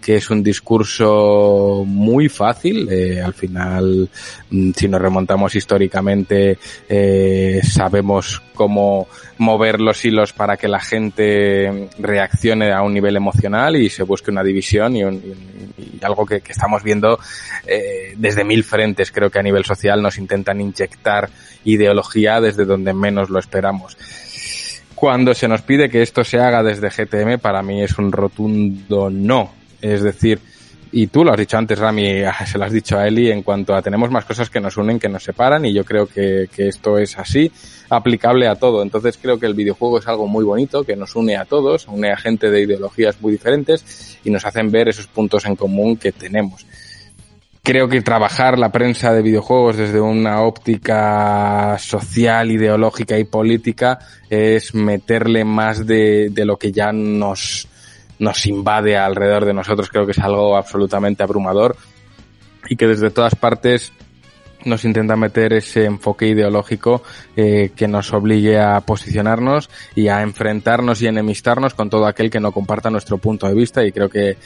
que 0.00 0.16
es 0.16 0.30
un 0.30 0.42
discurso 0.42 1.84
muy 1.86 2.30
fácil, 2.30 2.88
eh, 2.90 3.20
al 3.20 3.32
final, 3.32 4.10
mm, 4.50 4.70
si 4.76 4.88
nos 4.88 5.00
remontamos 5.00 5.54
históricamente, 5.54 6.58
eh, 6.88 7.60
sabemos 7.62 8.42
cómo 8.56 9.06
mover 9.38 9.80
los 9.80 10.04
hilos 10.04 10.32
para 10.32 10.56
que 10.56 10.66
la 10.66 10.80
gente 10.80 11.88
reaccione 12.00 12.72
a 12.72 12.82
un 12.82 12.92
nivel 12.94 13.14
emocional 13.16 13.76
y 13.76 13.88
se 13.88 14.02
busque 14.02 14.32
una 14.32 14.42
división 14.42 14.96
y, 14.96 15.04
un- 15.04 15.22
algo 16.02 16.26
que, 16.26 16.40
que 16.40 16.52
estamos 16.52 16.82
viendo 16.82 17.18
eh, 17.66 18.14
desde 18.16 18.42
mil 18.44 18.64
frentes. 18.64 19.12
Creo 19.12 19.30
que 19.30 19.38
a 19.38 19.42
nivel 19.42 19.64
social 19.64 20.02
nos 20.02 20.18
intentan 20.18 20.60
inyectar 20.60 21.28
ideología 21.64 22.40
desde 22.40 22.64
donde 22.64 22.92
menos 22.92 23.30
lo 23.30 23.38
esperamos. 23.38 23.96
Cuando 24.94 25.34
se 25.34 25.46
nos 25.46 25.62
pide 25.62 25.90
que 25.90 26.02
esto 26.02 26.24
se 26.24 26.38
haga 26.40 26.62
desde 26.62 26.88
GTM, 26.90 27.38
para 27.38 27.62
mí 27.62 27.82
es 27.82 27.98
un 27.98 28.10
rotundo 28.12 29.10
no. 29.10 29.52
Es 29.82 30.02
decir, 30.02 30.40
y 30.98 31.08
tú 31.08 31.22
lo 31.22 31.30
has 31.30 31.36
dicho 31.36 31.58
antes, 31.58 31.78
Rami, 31.78 32.22
se 32.46 32.56
lo 32.56 32.64
has 32.64 32.72
dicho 32.72 32.96
a 32.96 33.06
Eli, 33.06 33.30
en 33.30 33.42
cuanto 33.42 33.74
a 33.74 33.82
tenemos 33.82 34.10
más 34.10 34.24
cosas 34.24 34.48
que 34.48 34.60
nos 34.60 34.78
unen 34.78 34.98
que 34.98 35.10
nos 35.10 35.22
separan, 35.22 35.66
y 35.66 35.74
yo 35.74 35.84
creo 35.84 36.06
que, 36.06 36.48
que 36.50 36.68
esto 36.68 36.96
es 36.96 37.18
así, 37.18 37.52
aplicable 37.90 38.48
a 38.48 38.54
todo. 38.54 38.82
Entonces 38.82 39.18
creo 39.20 39.38
que 39.38 39.44
el 39.44 39.52
videojuego 39.52 39.98
es 39.98 40.08
algo 40.08 40.26
muy 40.26 40.42
bonito, 40.42 40.84
que 40.84 40.96
nos 40.96 41.14
une 41.14 41.36
a 41.36 41.44
todos, 41.44 41.86
une 41.86 42.10
a 42.10 42.16
gente 42.16 42.50
de 42.50 42.62
ideologías 42.62 43.20
muy 43.20 43.32
diferentes, 43.32 44.18
y 44.24 44.30
nos 44.30 44.46
hacen 44.46 44.70
ver 44.70 44.88
esos 44.88 45.06
puntos 45.06 45.44
en 45.44 45.54
común 45.54 45.98
que 45.98 46.12
tenemos 46.12 46.64
creo 47.62 47.88
que 47.88 48.00
trabajar 48.00 48.60
la 48.60 48.70
prensa 48.70 49.12
de 49.12 49.22
videojuegos 49.22 49.76
desde 49.76 50.00
una 50.00 50.42
óptica 50.42 51.76
social, 51.80 52.52
ideológica 52.52 53.18
y 53.18 53.24
política 53.24 53.98
es 54.30 54.72
meterle 54.72 55.44
más 55.44 55.84
de, 55.84 56.30
de 56.30 56.44
lo 56.44 56.58
que 56.58 56.70
ya 56.70 56.92
nos, 56.92 57.66
nos 58.18 58.46
invade 58.46 58.96
alrededor 58.96 59.44
de 59.44 59.54
nosotros. 59.54 59.88
Creo 59.90 60.06
que 60.06 60.12
es 60.12 60.18
algo 60.18 60.56
absolutamente 60.56 61.22
abrumador 61.22 61.76
y 62.68 62.76
que 62.76 62.86
desde 62.86 63.10
todas 63.10 63.34
partes 63.34 63.92
nos 64.64 64.84
intenta 64.84 65.16
meter 65.16 65.52
ese 65.52 65.84
enfoque 65.84 66.26
ideológico 66.26 67.02
eh, 67.36 67.70
que 67.76 67.86
nos 67.86 68.12
obligue 68.12 68.58
a 68.58 68.80
posicionarnos 68.80 69.70
y 69.94 70.08
a 70.08 70.22
enfrentarnos 70.22 71.00
y 71.02 71.06
enemistarnos 71.06 71.74
con 71.74 71.88
todo 71.88 72.06
aquel 72.06 72.30
que 72.30 72.40
no 72.40 72.52
comparta 72.52 72.90
nuestro 72.90 73.18
punto 73.18 73.46
de 73.46 73.54
vista 73.54 73.84
y 73.84 73.92
creo 73.92 74.08
que 74.08 74.36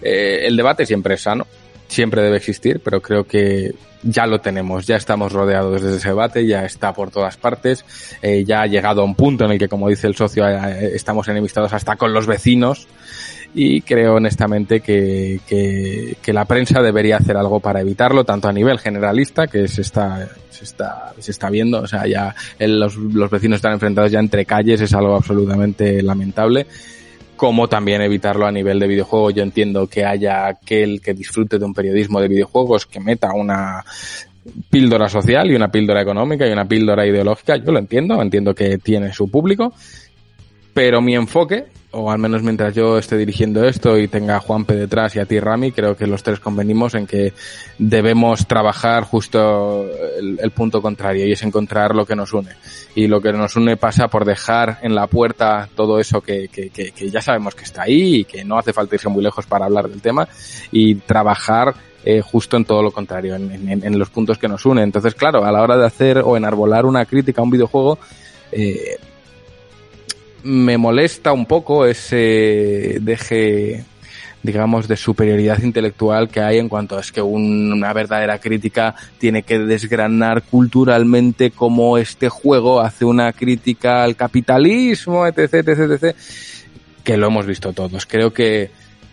eh, 0.00 0.46
el 0.46 0.56
debate 0.56 0.86
siempre 0.86 1.14
es 1.14 1.22
sano, 1.22 1.46
siempre 1.86 2.22
debe 2.22 2.38
existir, 2.38 2.80
pero 2.82 3.02
creo 3.02 3.24
que 3.24 3.74
ya 4.02 4.26
lo 4.26 4.40
tenemos, 4.40 4.86
ya 4.86 4.96
estamos 4.96 5.32
rodeados 5.32 5.82
de 5.82 5.96
ese 5.96 6.08
debate, 6.08 6.46
ya 6.46 6.64
está 6.64 6.92
por 6.92 7.10
todas 7.10 7.36
partes, 7.36 7.84
eh, 8.22 8.44
ya 8.46 8.62
ha 8.62 8.66
llegado 8.66 9.02
a 9.02 9.04
un 9.04 9.14
punto 9.14 9.44
en 9.44 9.52
el 9.52 9.58
que, 9.58 9.68
como 9.68 9.88
dice 9.88 10.06
el 10.06 10.14
socio, 10.16 10.48
eh, 10.48 10.92
estamos 10.94 11.26
enemistados 11.28 11.72
hasta 11.72 11.96
con 11.96 12.12
los 12.12 12.26
vecinos 12.26 12.86
y 13.54 13.80
creo 13.80 14.16
honestamente 14.16 14.80
que, 14.80 15.40
que, 15.48 16.16
que 16.20 16.32
la 16.32 16.44
prensa 16.44 16.82
debería 16.82 17.16
hacer 17.16 17.36
algo 17.36 17.60
para 17.60 17.80
evitarlo, 17.80 18.24
tanto 18.24 18.46
a 18.48 18.52
nivel 18.52 18.78
generalista, 18.78 19.46
que 19.46 19.66
se 19.68 19.80
está, 19.80 20.28
se 20.50 20.64
está, 20.64 21.12
se 21.18 21.30
está 21.30 21.48
viendo, 21.50 21.80
o 21.80 21.86
sea, 21.86 22.06
ya 22.06 22.34
el- 22.58 22.78
los, 22.78 22.94
los 22.96 23.30
vecinos 23.30 23.56
están 23.56 23.72
enfrentados 23.72 24.12
ya 24.12 24.20
entre 24.20 24.44
calles, 24.44 24.80
es 24.82 24.92
algo 24.94 25.16
absolutamente 25.16 26.02
lamentable 26.02 26.66
como 27.38 27.68
también 27.68 28.02
evitarlo 28.02 28.46
a 28.46 28.52
nivel 28.52 28.78
de 28.78 28.88
videojuego. 28.88 29.30
Yo 29.30 29.42
entiendo 29.42 29.86
que 29.86 30.04
haya 30.04 30.46
aquel 30.46 31.00
que 31.00 31.14
disfrute 31.14 31.58
de 31.58 31.64
un 31.64 31.72
periodismo 31.72 32.20
de 32.20 32.28
videojuegos 32.28 32.84
que 32.84 33.00
meta 33.00 33.32
una 33.32 33.82
píldora 34.68 35.08
social 35.08 35.50
y 35.50 35.54
una 35.54 35.70
píldora 35.70 36.02
económica 36.02 36.46
y 36.46 36.52
una 36.52 36.66
píldora 36.66 37.06
ideológica. 37.06 37.56
Yo 37.56 37.72
lo 37.72 37.78
entiendo, 37.78 38.20
entiendo 38.20 38.54
que 38.54 38.78
tiene 38.78 39.12
su 39.12 39.30
público, 39.30 39.72
pero 40.78 41.00
mi 41.02 41.16
enfoque, 41.16 41.64
o 41.90 42.08
al 42.08 42.20
menos 42.20 42.44
mientras 42.44 42.72
yo 42.72 42.98
esté 42.98 43.16
dirigiendo 43.16 43.64
esto 43.64 43.98
y 43.98 44.06
tenga 44.06 44.36
a 44.36 44.38
Juanpe 44.38 44.76
detrás 44.76 45.16
y 45.16 45.18
a 45.18 45.26
ti 45.26 45.40
Rami, 45.40 45.72
creo 45.72 45.96
que 45.96 46.06
los 46.06 46.22
tres 46.22 46.38
convenimos 46.38 46.94
en 46.94 47.04
que 47.04 47.32
debemos 47.80 48.46
trabajar 48.46 49.02
justo 49.02 49.84
el, 50.20 50.50
punto 50.52 50.80
contrario 50.80 51.26
y 51.26 51.32
es 51.32 51.42
encontrar 51.42 51.96
lo 51.96 52.06
que 52.06 52.14
nos 52.14 52.32
une. 52.32 52.50
Y 52.94 53.08
lo 53.08 53.20
que 53.20 53.32
nos 53.32 53.56
une 53.56 53.76
pasa 53.76 54.06
por 54.06 54.24
dejar 54.24 54.78
en 54.82 54.94
la 54.94 55.08
puerta 55.08 55.68
todo 55.74 55.98
eso 55.98 56.20
que, 56.20 56.46
que, 56.46 56.92
ya 57.10 57.20
sabemos 57.20 57.56
que 57.56 57.64
está 57.64 57.82
ahí 57.82 58.18
y 58.18 58.24
que 58.24 58.44
no 58.44 58.56
hace 58.56 58.72
falta 58.72 58.94
irse 58.94 59.08
muy 59.08 59.24
lejos 59.24 59.46
para 59.46 59.64
hablar 59.64 59.88
del 59.88 60.00
tema 60.00 60.28
y 60.70 60.94
trabajar 60.94 61.74
eh, 62.04 62.20
justo 62.20 62.56
en 62.56 62.64
todo 62.64 62.84
lo 62.84 62.92
contrario, 62.92 63.34
en, 63.34 63.68
en- 63.68 63.84
en 63.84 63.98
los 63.98 64.10
puntos 64.10 64.38
que 64.38 64.46
nos 64.46 64.64
unen. 64.64 64.84
Entonces, 64.84 65.16
claro, 65.16 65.44
a 65.44 65.50
la 65.50 65.60
hora 65.60 65.76
de 65.76 65.86
hacer 65.86 66.18
o 66.18 66.36
enarbolar 66.36 66.86
una 66.86 67.04
crítica 67.04 67.40
a 67.40 67.44
un 67.44 67.50
videojuego, 67.50 67.98
eh, 68.52 68.96
me 70.44 70.78
molesta 70.78 71.32
un 71.32 71.46
poco 71.46 71.84
ese 71.86 72.98
deje 73.00 73.84
digamos 74.42 74.86
de 74.86 74.96
superioridad 74.96 75.60
intelectual 75.62 76.28
que 76.28 76.40
hay 76.40 76.58
en 76.58 76.68
cuanto 76.68 76.98
es 76.98 77.10
que 77.10 77.20
un- 77.20 77.72
una 77.72 77.92
verdadera 77.92 78.38
crítica 78.38 78.94
tiene 79.18 79.42
que 79.42 79.58
desgranar 79.58 80.42
culturalmente 80.42 81.50
cómo 81.50 81.98
este 81.98 82.28
juego 82.28 82.80
hace 82.80 83.04
una 83.04 83.32
crítica 83.32 84.04
al 84.04 84.14
capitalismo 84.14 85.26
etc 85.26 85.54
etc 85.54 85.66
etc 85.68 86.16
que 87.02 87.16
lo 87.16 87.26
hemos 87.26 87.46
visto 87.46 87.72
todos 87.72 88.06
creo 88.06 88.32
que 88.32 88.70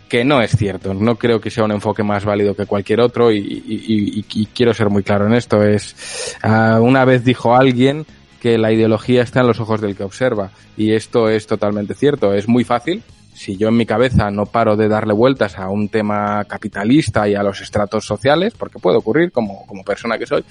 que 0.08 0.24
no 0.24 0.40
es 0.40 0.52
cierto, 0.52 0.94
no 0.94 1.16
creo 1.16 1.40
que 1.40 1.50
sea 1.50 1.64
un 1.64 1.72
enfoque 1.72 2.04
más 2.04 2.24
válido 2.24 2.54
que 2.54 2.64
cualquier 2.64 3.00
otro 3.00 3.32
y 3.32 4.24
quiero 4.54 4.72
ser 4.72 4.88
muy 4.88 5.02
claro 5.02 5.26
en 5.26 5.34
esto. 5.34 5.64
Es 5.64 6.36
ah, 6.42 6.78
una 6.80 7.04
vez 7.04 7.24
dijo 7.24 7.56
alguien 7.56 8.06
que 8.46 8.58
la 8.58 8.70
ideología 8.70 9.24
está 9.24 9.40
en 9.40 9.48
los 9.48 9.58
ojos 9.58 9.80
del 9.80 9.96
que 9.96 10.04
observa 10.04 10.52
y 10.76 10.92
esto 10.92 11.28
es 11.28 11.48
totalmente 11.48 11.94
cierto. 11.94 12.32
Es 12.32 12.46
muy 12.46 12.62
fácil. 12.62 13.02
Si 13.34 13.56
yo 13.56 13.66
en 13.66 13.76
mi 13.76 13.84
cabeza 13.84 14.30
no 14.30 14.46
paro 14.46 14.76
de 14.76 14.86
darle 14.86 15.14
vueltas 15.14 15.58
a 15.58 15.68
un 15.68 15.88
tema 15.88 16.44
capitalista 16.44 17.28
y 17.28 17.34
a 17.34 17.42
los 17.42 17.60
estratos 17.60 18.06
sociales, 18.06 18.54
porque 18.56 18.78
puede 18.78 18.98
ocurrir 18.98 19.32
como, 19.32 19.66
como 19.66 19.82
persona 19.82 20.16
que 20.16 20.26
soy, 20.26 20.44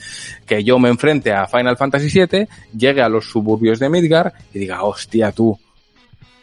que 0.45 0.61
yo 0.61 0.77
me 0.77 0.89
enfrente 0.89 1.31
a 1.31 1.47
Final 1.47 1.77
Fantasy 1.77 2.09
VII, 2.19 2.49
llegue 2.77 3.01
a 3.01 3.07
los 3.07 3.29
suburbios 3.29 3.79
de 3.79 3.87
Midgar 3.87 4.33
y 4.53 4.59
diga, 4.59 4.83
hostia 4.83 5.31
tú, 5.31 5.57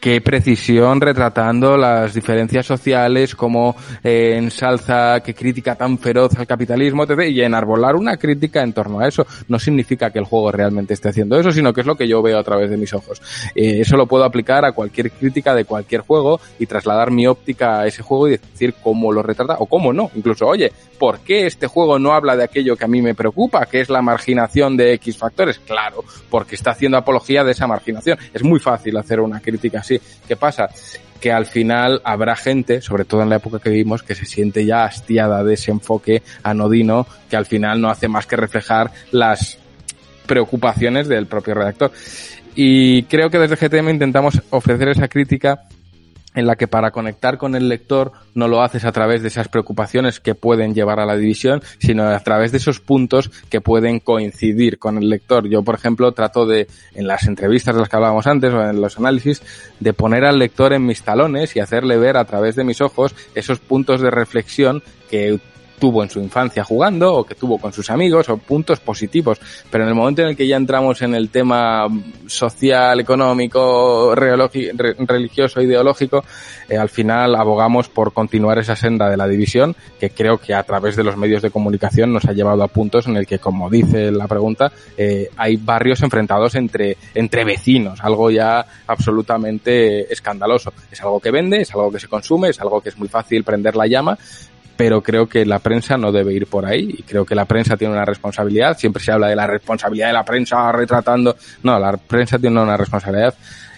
qué 0.03 0.19
precisión 0.19 0.99
retratando 0.99 1.77
las 1.77 2.13
diferencias 2.13 2.65
sociales, 2.65 3.35
como 3.35 3.73
eh, 4.03 4.33
ensalza, 4.35 5.21
qué 5.21 5.33
crítica 5.33 5.75
tan 5.75 5.97
feroz 5.97 6.37
al 6.37 6.45
capitalismo, 6.45 7.05
etc. 7.05 7.21
Y 7.29 7.39
enarbolar 7.39 7.95
una 7.95 8.17
crítica 8.17 8.61
en 8.63 8.73
torno 8.73 8.99
a 8.99 9.07
eso 9.07 9.25
no 9.47 9.57
significa 9.57 10.09
que 10.09 10.19
el 10.19 10.25
juego 10.25 10.51
realmente 10.51 10.93
esté 10.93 11.07
haciendo 11.07 11.39
eso, 11.39 11.53
sino 11.53 11.71
que 11.71 11.79
es 11.79 11.87
lo 11.87 11.95
que 11.95 12.05
yo 12.05 12.21
veo 12.21 12.37
a 12.37 12.43
través 12.43 12.69
de 12.69 12.75
mis 12.75 12.93
ojos. 12.93 13.21
Eh, 13.55 13.79
eso 13.79 13.95
lo 13.95 14.05
puedo 14.05 14.25
aplicar 14.25 14.65
a 14.65 14.73
cualquier 14.73 15.09
crítica 15.09 15.55
de 15.55 15.63
cualquier 15.63 16.01
juego 16.01 16.37
y 16.59 16.65
trasladar 16.65 17.09
mi 17.09 17.25
óptica 17.25 17.79
a 17.79 17.87
ese 17.87 18.03
juego 18.03 18.27
y 18.27 18.31
decir 18.31 18.73
cómo 18.83 19.09
lo 19.13 19.23
retrata 19.23 19.55
o 19.59 19.67
cómo 19.67 19.93
no. 19.93 20.11
Incluso, 20.15 20.45
oye, 20.47 20.73
¿por 20.99 21.19
qué 21.19 21.45
este 21.45 21.67
juego 21.67 21.97
no 21.97 22.11
habla 22.11 22.35
de 22.35 22.43
aquello 22.43 22.75
que 22.75 22.83
a 22.83 22.89
mí 22.89 23.01
me 23.01 23.15
preocupa, 23.15 23.65
que 23.67 23.79
es 23.79 23.89
la 23.89 24.01
marginación 24.01 24.75
de 24.75 24.95
X 24.95 25.17
factores? 25.17 25.59
Claro, 25.59 26.03
porque 26.29 26.55
está 26.55 26.71
haciendo 26.71 26.97
apología 26.97 27.45
de 27.45 27.53
esa 27.53 27.67
marginación. 27.67 28.17
Es 28.33 28.43
muy 28.43 28.59
fácil 28.59 28.97
hacer 28.97 29.21
una 29.21 29.39
crítica 29.39 29.79
así. 29.79 29.92
¿Qué 30.27 30.35
pasa? 30.35 30.69
Que 31.19 31.31
al 31.31 31.45
final 31.45 32.01
habrá 32.03 32.35
gente, 32.35 32.81
sobre 32.81 33.05
todo 33.05 33.21
en 33.21 33.29
la 33.29 33.37
época 33.37 33.59
que 33.59 33.69
vivimos, 33.69 34.03
que 34.03 34.15
se 34.15 34.25
siente 34.25 34.65
ya 34.65 34.85
hastiada 34.85 35.43
de 35.43 35.53
ese 35.53 35.71
enfoque 35.71 36.23
anodino 36.43 37.07
que 37.29 37.35
al 37.35 37.45
final 37.45 37.81
no 37.81 37.89
hace 37.89 38.07
más 38.07 38.25
que 38.25 38.35
reflejar 38.35 38.91
las 39.11 39.57
preocupaciones 40.25 41.07
del 41.07 41.27
propio 41.27 41.53
redactor. 41.53 41.91
Y 42.55 43.03
creo 43.03 43.29
que 43.29 43.39
desde 43.39 43.55
GTM 43.55 43.89
intentamos 43.89 44.41
ofrecer 44.49 44.89
esa 44.89 45.07
crítica 45.07 45.63
en 46.35 46.47
la 46.47 46.55
que 46.55 46.67
para 46.67 46.91
conectar 46.91 47.37
con 47.37 47.55
el 47.55 47.69
lector 47.69 48.11
no 48.33 48.47
lo 48.47 48.61
haces 48.61 48.85
a 48.85 48.91
través 48.91 49.21
de 49.21 49.27
esas 49.27 49.47
preocupaciones 49.47 50.19
que 50.19 50.35
pueden 50.35 50.73
llevar 50.73 50.99
a 50.99 51.05
la 51.05 51.15
división, 51.15 51.61
sino 51.79 52.03
a 52.03 52.19
través 52.19 52.51
de 52.51 52.57
esos 52.57 52.79
puntos 52.79 53.29
que 53.49 53.61
pueden 53.61 53.99
coincidir 53.99 54.79
con 54.79 54.97
el 54.97 55.09
lector. 55.09 55.47
Yo, 55.47 55.63
por 55.63 55.75
ejemplo, 55.75 56.11
trato 56.11 56.45
de, 56.45 56.67
en 56.95 57.07
las 57.07 57.27
entrevistas 57.27 57.75
de 57.75 57.81
las 57.81 57.89
que 57.89 57.95
hablábamos 57.95 58.27
antes 58.27 58.53
o 58.53 58.61
en 58.61 58.81
los 58.81 58.97
análisis, 58.97 59.41
de 59.79 59.93
poner 59.93 60.25
al 60.25 60.39
lector 60.39 60.73
en 60.73 60.85
mis 60.85 61.03
talones 61.03 61.55
y 61.55 61.59
hacerle 61.59 61.97
ver 61.97 62.17
a 62.17 62.25
través 62.25 62.55
de 62.55 62.63
mis 62.63 62.81
ojos 62.81 63.15
esos 63.35 63.59
puntos 63.59 64.01
de 64.01 64.11
reflexión 64.11 64.83
que 65.09 65.39
tuvo 65.83 66.01
en 66.01 66.09
su 66.09 66.21
infancia 66.21 66.63
jugando 66.63 67.13
o 67.13 67.25
que 67.25 67.35
tuvo 67.35 67.57
con 67.57 67.73
sus 67.73 67.89
amigos 67.89 68.29
o 68.29 68.37
puntos 68.37 68.79
positivos. 68.79 69.37
Pero 69.69 69.83
en 69.83 69.89
el 69.89 69.95
momento 69.95 70.21
en 70.21 70.29
el 70.29 70.37
que 70.37 70.47
ya 70.47 70.55
entramos 70.55 71.01
en 71.01 71.13
el 71.13 71.27
tema 71.27 71.89
social, 72.25 73.01
económico, 73.01 74.15
religioso, 74.15 75.61
ideológico, 75.61 76.23
eh, 76.69 76.77
al 76.77 76.87
final 76.87 77.35
abogamos 77.35 77.89
por 77.89 78.13
continuar 78.13 78.59
esa 78.59 78.77
senda 78.77 79.09
de 79.09 79.17
la 79.17 79.27
división 79.27 79.75
que 79.99 80.11
creo 80.11 80.37
que 80.37 80.53
a 80.53 80.63
través 80.63 80.95
de 80.95 81.03
los 81.03 81.17
medios 81.17 81.41
de 81.41 81.51
comunicación 81.51 82.13
nos 82.13 82.23
ha 82.23 82.31
llevado 82.31 82.63
a 82.63 82.69
puntos 82.69 83.07
en 83.07 83.17
el 83.17 83.27
que, 83.27 83.39
como 83.39 83.69
dice 83.69 84.09
la 84.09 84.29
pregunta, 84.29 84.71
eh, 84.95 85.27
hay 85.35 85.57
barrios 85.57 86.01
enfrentados 86.01 86.55
entre, 86.55 86.95
entre 87.13 87.43
vecinos, 87.43 87.99
algo 88.01 88.31
ya 88.31 88.65
absolutamente 88.87 90.13
escandaloso. 90.13 90.71
Es 90.89 91.01
algo 91.01 91.19
que 91.19 91.29
vende, 91.29 91.59
es 91.59 91.71
algo 91.71 91.91
que 91.91 91.99
se 91.99 92.07
consume, 92.07 92.51
es 92.51 92.61
algo 92.61 92.79
que 92.79 92.87
es 92.87 92.97
muy 92.97 93.09
fácil 93.09 93.43
prender 93.43 93.75
la 93.75 93.85
llama, 93.85 94.17
pero 94.75 95.01
creo 95.01 95.27
que 95.27 95.45
la 95.45 95.59
prensa 95.59 95.97
no 95.97 96.11
debe 96.11 96.33
ir 96.33 96.47
por 96.47 96.65
ahí 96.65 96.95
y 96.99 97.03
creo 97.03 97.25
que 97.25 97.35
la 97.35 97.45
prensa 97.45 97.77
tiene 97.77 97.93
una 97.93 98.05
responsabilidad. 98.05 98.77
Siempre 98.77 99.03
se 99.03 99.11
habla 99.11 99.27
de 99.27 99.35
la 99.35 99.47
responsabilidad 99.47 100.07
de 100.07 100.13
la 100.13 100.25
prensa 100.25 100.71
retratando. 100.71 101.35
No, 101.63 101.77
la 101.79 101.95
prensa 101.97 102.39
tiene 102.39 102.61
una 102.61 102.77
responsabilidad 102.77 103.33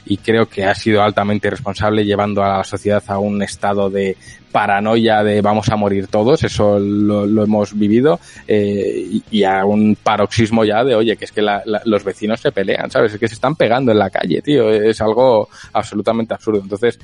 y 0.07 0.17
creo 0.17 0.47
que 0.47 0.63
ha 0.65 0.75
sido 0.75 1.01
altamente 1.01 1.47
irresponsable 1.47 2.05
llevando 2.05 2.43
a 2.43 2.57
la 2.59 2.63
sociedad 2.63 3.03
a 3.07 3.17
un 3.17 3.41
estado 3.41 3.89
de 3.89 4.15
paranoia 4.51 5.23
de 5.23 5.41
vamos 5.41 5.67
a 5.69 5.75
morir 5.75 6.07
todos, 6.07 6.41
eso 6.43 6.79
lo, 6.79 7.25
hemos 7.43 7.77
vivido, 7.77 8.19
eh, 8.47 9.05
y, 9.11 9.23
y 9.31 9.43
a 9.43 9.65
un 9.65 9.97
paroxismo 10.01 10.63
ya 10.63 10.83
de, 10.83 10.95
oye, 10.95 11.17
que 11.17 11.25
es 11.25 11.31
que 11.33 11.41
la- 11.41 11.61
la- 11.65 11.81
los 11.85 12.05
vecinos 12.05 12.39
se 12.39 12.53
pelean, 12.53 12.89
¿sabes? 12.89 13.13
Es 13.13 13.19
que 13.19 13.27
se 13.27 13.33
están 13.33 13.55
pegando 13.55 13.91
en 13.91 13.99
la 13.99 14.09
calle, 14.09 14.41
tío, 14.41 14.69
es 14.69 15.01
algo 15.01 15.49
absolutamente 15.73 16.33
absurdo. 16.35 16.61
Entonces, 16.61 16.97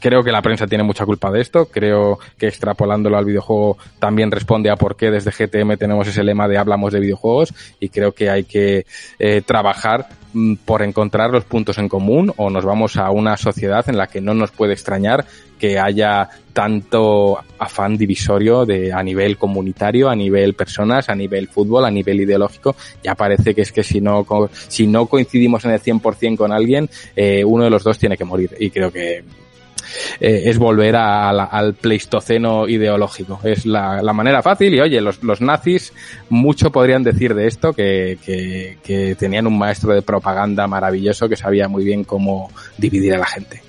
creo 0.00 0.22
que 0.22 0.32
la 0.32 0.42
prensa 0.42 0.66
tiene 0.66 0.84
mucha 0.84 1.04
culpa 1.04 1.30
de 1.30 1.40
esto. 1.40 1.66
Creo 1.66 2.18
que 2.38 2.48
extrapolándolo 2.48 3.16
al 3.16 3.24
videojuego 3.24 3.78
también 3.98 4.30
responde 4.30 4.70
a 4.70 4.76
por 4.76 4.96
qué 4.96 5.10
desde 5.10 5.30
GTM 5.30 5.76
tenemos 5.76 6.08
ese 6.08 6.24
lema 6.24 6.48
de 6.48 6.58
hablamos 6.58 6.92
de 6.92 7.00
videojuegos 7.00 7.54
y 7.80 7.88
creo 7.88 8.12
que 8.12 8.30
hay 8.30 8.44
que 8.44 8.86
eh, 9.18 9.42
trabajar 9.44 10.08
mm, 10.32 10.54
por 10.64 10.82
encontrar 10.82 11.30
los 11.30 11.44
puntos 11.44 11.78
en 11.78 11.88
común 11.88 12.32
o 12.36 12.50
nos 12.50 12.64
vamos 12.64 12.96
a 12.96 13.10
una 13.10 13.36
sociedad 13.36 13.88
en 13.88 13.96
la 13.96 14.06
que 14.06 14.20
no 14.20 14.34
nos 14.34 14.50
puede 14.50 14.72
extrañar 14.72 15.24
que 15.58 15.78
haya 15.78 16.28
tanto 16.52 17.38
afán 17.58 17.96
divisorio 17.96 18.66
de 18.66 18.92
a 18.92 19.02
nivel 19.02 19.38
comunitario, 19.38 20.08
a 20.08 20.16
nivel 20.16 20.54
personas, 20.54 21.08
a 21.08 21.14
nivel 21.14 21.48
fútbol, 21.48 21.84
a 21.84 21.90
nivel 21.90 22.20
ideológico. 22.20 22.76
Ya 23.02 23.14
parece 23.14 23.54
que 23.54 23.62
es 23.62 23.72
que 23.72 23.82
si 23.82 24.00
no 24.00 24.26
si 24.68 24.86
no 24.86 25.06
coincidimos 25.06 25.64
en 25.64 25.72
el 25.72 25.80
100% 25.80 26.36
con 26.36 26.52
alguien, 26.52 26.88
eh, 27.14 27.44
uno 27.44 27.64
de 27.64 27.70
los 27.70 27.84
dos 27.84 27.98
tiene 27.98 28.16
que 28.16 28.24
morir 28.24 28.54
y 28.58 28.70
creo 28.70 28.90
que 28.90 29.24
eh, 30.20 30.42
es 30.46 30.58
volver 30.58 30.96
a 30.96 31.32
la- 31.32 31.44
al 31.44 31.74
pleistoceno 31.74 32.68
ideológico. 32.68 33.40
Es 33.44 33.66
la, 33.66 34.02
la 34.02 34.12
manera 34.12 34.42
fácil 34.42 34.74
y 34.74 34.80
oye, 34.80 35.00
los, 35.00 35.22
los 35.22 35.40
nazis 35.40 35.92
mucho 36.28 36.70
podrían 36.70 37.02
decir 37.02 37.34
de 37.34 37.46
esto 37.46 37.72
que, 37.72 38.18
que, 38.24 38.78
que 38.82 39.14
tenían 39.14 39.46
un 39.46 39.58
maestro 39.58 39.92
de 39.94 40.02
propaganda 40.02 40.66
maravilloso 40.66 41.28
que 41.28 41.36
sabía 41.36 41.68
muy 41.68 41.84
bien 41.84 42.04
cómo 42.04 42.50
dividir 42.78 43.14
a 43.14 43.18
la 43.18 43.26
gente. 43.26 43.62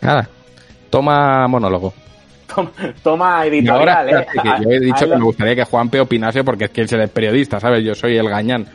Nada, 0.00 0.28
toma 0.90 1.46
monólogo. 1.48 1.94
Toma 3.02 3.40
ahora, 3.40 3.46
editorial, 3.48 4.08
¿eh? 4.10 4.26
que 4.32 4.62
yo 4.64 4.70
he 4.70 4.78
dicho 4.80 5.08
que 5.08 5.16
me 5.16 5.24
gustaría 5.24 5.56
que 5.56 5.64
Juanpe 5.64 5.98
opinase 5.98 6.44
porque 6.44 6.64
es 6.66 6.70
que 6.70 6.82
él 6.82 6.84
es 6.84 6.92
el 6.92 7.08
periodista, 7.08 7.58
¿sabes? 7.58 7.82
Yo 7.84 7.94
soy 7.96 8.16
el 8.16 8.28
gañán. 8.28 8.66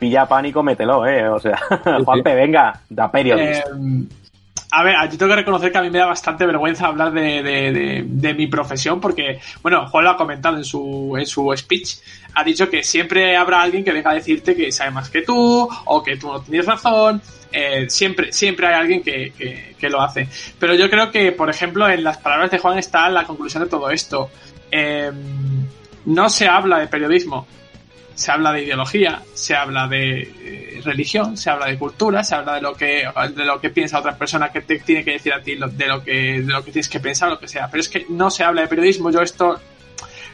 Pilla 0.00 0.26
pánico, 0.26 0.60
mételo, 0.64 1.06
¿eh? 1.06 1.28
O 1.28 1.38
sea, 1.38 1.56
Juanpe, 2.04 2.34
venga, 2.34 2.80
da 2.88 3.12
periodista. 3.12 3.70
Eh, 3.70 4.04
a 4.74 4.82
ver, 4.82 4.96
yo 5.10 5.18
tengo 5.18 5.30
que 5.30 5.36
reconocer 5.36 5.70
que 5.70 5.78
a 5.78 5.82
mí 5.82 5.90
me 5.90 5.98
da 5.98 6.06
bastante 6.06 6.46
vergüenza 6.46 6.86
hablar 6.86 7.12
de, 7.12 7.42
de- 8.06 8.34
mi 8.34 8.46
profesión 8.46 9.00
porque, 9.00 9.38
bueno, 9.62 9.86
Juan 9.88 10.04
lo 10.04 10.10
ha 10.10 10.16
comentado 10.16 10.56
en 10.56 10.64
su, 10.64 11.14
en 11.18 11.26
su 11.26 11.52
speech, 11.56 11.96
ha 12.34 12.42
dicho 12.42 12.68
que 12.70 12.82
siempre 12.82 13.36
habrá 13.36 13.60
alguien 13.62 13.84
que 13.84 13.92
venga 13.92 14.10
a 14.10 14.14
decirte 14.14 14.56
que 14.56 14.72
sabe 14.72 14.90
más 14.90 15.10
que 15.10 15.22
tú 15.22 15.68
o 15.84 16.02
que 16.02 16.16
tú 16.16 16.28
no 16.32 16.40
tienes 16.40 16.64
razón. 16.66 17.20
eh, 17.54 17.84
siempre, 17.90 18.32
siempre 18.32 18.66
hay 18.66 18.74
alguien 18.74 19.02
que, 19.02 19.32
que- 19.36 19.74
que 19.78 19.90
lo 19.90 20.00
hace. 20.00 20.26
Pero 20.58 20.74
yo 20.74 20.88
creo 20.88 21.10
que, 21.10 21.32
por 21.32 21.50
ejemplo, 21.50 21.86
en 21.90 22.02
las 22.02 22.16
palabras 22.16 22.50
de 22.50 22.58
Juan 22.58 22.78
está 22.78 23.10
la 23.10 23.24
conclusión 23.24 23.62
de 23.64 23.68
todo 23.68 23.90
esto. 23.90 24.30
Eh, 24.70 25.10
no 26.06 26.28
se 26.30 26.48
habla 26.48 26.78
de 26.78 26.86
periodismo, 26.88 27.46
se 28.14 28.30
habla 28.30 28.52
de 28.52 28.64
ideología, 28.64 29.22
se 29.34 29.54
habla 29.54 29.88
de 29.88 30.22
eh, 30.22 30.80
religión, 30.84 31.36
se 31.36 31.50
habla 31.50 31.66
de 31.66 31.78
cultura, 31.78 32.22
se 32.24 32.34
habla 32.34 32.54
de 32.54 32.60
lo 32.60 32.74
que 32.74 33.04
de 33.34 33.44
lo 33.44 33.60
que 33.60 33.70
piensa 33.70 33.98
otra 33.98 34.16
persona 34.16 34.50
que 34.50 34.62
te 34.62 34.78
tiene 34.80 35.04
que 35.04 35.12
decir 35.12 35.32
a 35.32 35.42
ti 35.42 35.54
de 35.54 35.86
lo 35.86 36.02
que 36.02 36.42
de 36.42 36.52
lo 36.52 36.64
que 36.64 36.72
tienes 36.72 36.88
que 36.88 37.00
pensar 37.00 37.30
lo 37.30 37.38
que 37.38 37.48
sea, 37.48 37.68
pero 37.70 37.80
es 37.80 37.88
que 37.88 38.06
no 38.08 38.30
se 38.30 38.44
habla 38.44 38.62
de 38.62 38.68
periodismo. 38.68 39.10
Yo 39.10 39.20
esto 39.20 39.60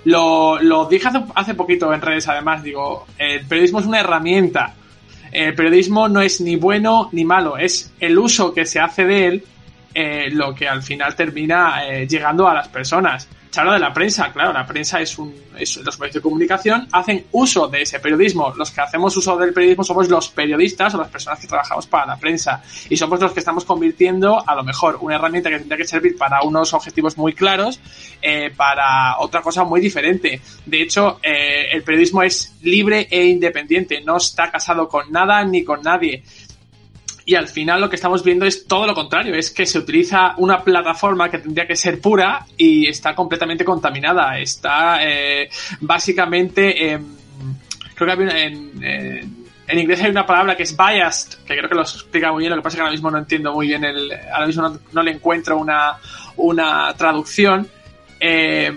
lo, 0.04 0.60
lo 0.60 0.86
dije 0.86 1.08
hace, 1.08 1.22
hace 1.34 1.54
poquito 1.54 1.92
en 1.92 2.00
redes 2.00 2.28
además, 2.28 2.62
digo, 2.62 3.06
el 3.18 3.46
periodismo 3.46 3.80
es 3.80 3.86
una 3.86 4.00
herramienta. 4.00 4.74
El 5.30 5.54
periodismo 5.54 6.08
no 6.08 6.22
es 6.22 6.40
ni 6.40 6.56
bueno 6.56 7.10
ni 7.12 7.24
malo, 7.24 7.58
es 7.58 7.92
el 8.00 8.18
uso 8.18 8.54
que 8.54 8.64
se 8.64 8.80
hace 8.80 9.04
de 9.04 9.26
él 9.26 9.44
eh, 10.00 10.30
lo 10.30 10.54
que 10.54 10.68
al 10.68 10.80
final 10.80 11.16
termina 11.16 11.84
eh, 11.84 12.06
llegando 12.06 12.46
a 12.46 12.54
las 12.54 12.68
personas. 12.68 13.26
Se 13.50 13.58
habla 13.58 13.72
de 13.72 13.80
la 13.80 13.92
prensa, 13.92 14.32
claro, 14.32 14.52
la 14.52 14.64
prensa 14.64 15.00
es 15.00 15.18
un, 15.18 15.34
es, 15.58 15.76
los 15.78 15.98
medios 15.98 16.14
de 16.14 16.20
comunicación 16.20 16.86
hacen 16.92 17.26
uso 17.32 17.66
de 17.66 17.82
ese 17.82 17.98
periodismo. 17.98 18.54
Los 18.56 18.70
que 18.70 18.80
hacemos 18.80 19.16
uso 19.16 19.36
del 19.36 19.52
periodismo 19.52 19.82
somos 19.82 20.08
los 20.08 20.28
periodistas 20.28 20.94
o 20.94 20.98
las 20.98 21.08
personas 21.08 21.40
que 21.40 21.48
trabajamos 21.48 21.88
para 21.88 22.06
la 22.06 22.16
prensa. 22.16 22.62
Y 22.88 22.96
somos 22.96 23.18
los 23.18 23.32
que 23.32 23.40
estamos 23.40 23.64
convirtiendo, 23.64 24.48
a 24.48 24.54
lo 24.54 24.62
mejor, 24.62 24.98
una 25.00 25.16
herramienta 25.16 25.50
que 25.50 25.58
tendría 25.58 25.78
que 25.78 25.86
servir 25.88 26.16
para 26.16 26.42
unos 26.42 26.72
objetivos 26.74 27.18
muy 27.18 27.32
claros, 27.32 27.80
eh, 28.22 28.52
para 28.56 29.18
otra 29.18 29.42
cosa 29.42 29.64
muy 29.64 29.80
diferente. 29.80 30.40
De 30.64 30.80
hecho, 30.80 31.18
eh, 31.24 31.70
el 31.72 31.82
periodismo 31.82 32.22
es 32.22 32.54
libre 32.62 33.08
e 33.10 33.24
independiente, 33.24 34.00
no 34.02 34.18
está 34.18 34.48
casado 34.48 34.88
con 34.88 35.10
nada 35.10 35.44
ni 35.44 35.64
con 35.64 35.82
nadie 35.82 36.22
y 37.28 37.34
al 37.34 37.46
final 37.46 37.82
lo 37.82 37.90
que 37.90 37.96
estamos 37.96 38.24
viendo 38.24 38.46
es 38.46 38.66
todo 38.66 38.86
lo 38.86 38.94
contrario, 38.94 39.34
es 39.34 39.50
que 39.50 39.66
se 39.66 39.78
utiliza 39.78 40.32
una 40.38 40.64
plataforma 40.64 41.30
que 41.30 41.36
tendría 41.36 41.66
que 41.66 41.76
ser 41.76 42.00
pura 42.00 42.46
y 42.56 42.88
está 42.88 43.14
completamente 43.14 43.66
contaminada, 43.66 44.38
está 44.38 45.00
eh, 45.02 45.50
básicamente, 45.80 46.98
creo 47.94 48.16
que 48.16 48.24
eh, 48.24 49.28
en 49.66 49.78
inglés 49.78 50.02
hay 50.02 50.10
una 50.10 50.24
palabra 50.24 50.56
que 50.56 50.62
es 50.62 50.74
biased, 50.74 51.40
que 51.44 51.54
creo 51.54 51.68
que 51.68 51.74
lo 51.74 51.82
explica 51.82 52.32
muy 52.32 52.44
bien, 52.44 52.52
lo 52.52 52.56
que 52.56 52.62
pasa 52.62 52.76
es 52.76 52.76
que 52.76 52.80
ahora 52.80 52.92
mismo 52.92 53.10
no 53.10 53.18
entiendo 53.18 53.52
muy 53.52 53.66
bien, 53.66 53.84
el, 53.84 54.10
ahora 54.32 54.46
mismo 54.46 54.78
no, 54.92 55.02
le 55.02 55.10
encuentro 55.10 55.58
una, 55.58 55.98
una 56.38 56.94
traducción. 56.94 57.68
Eh, 58.18 58.72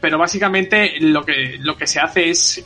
pero 0.00 0.18
básicamente 0.18 0.94
lo 0.98 1.22
que, 1.24 1.58
lo 1.60 1.76
que 1.76 1.86
se 1.86 2.00
hace 2.00 2.30
es 2.30 2.64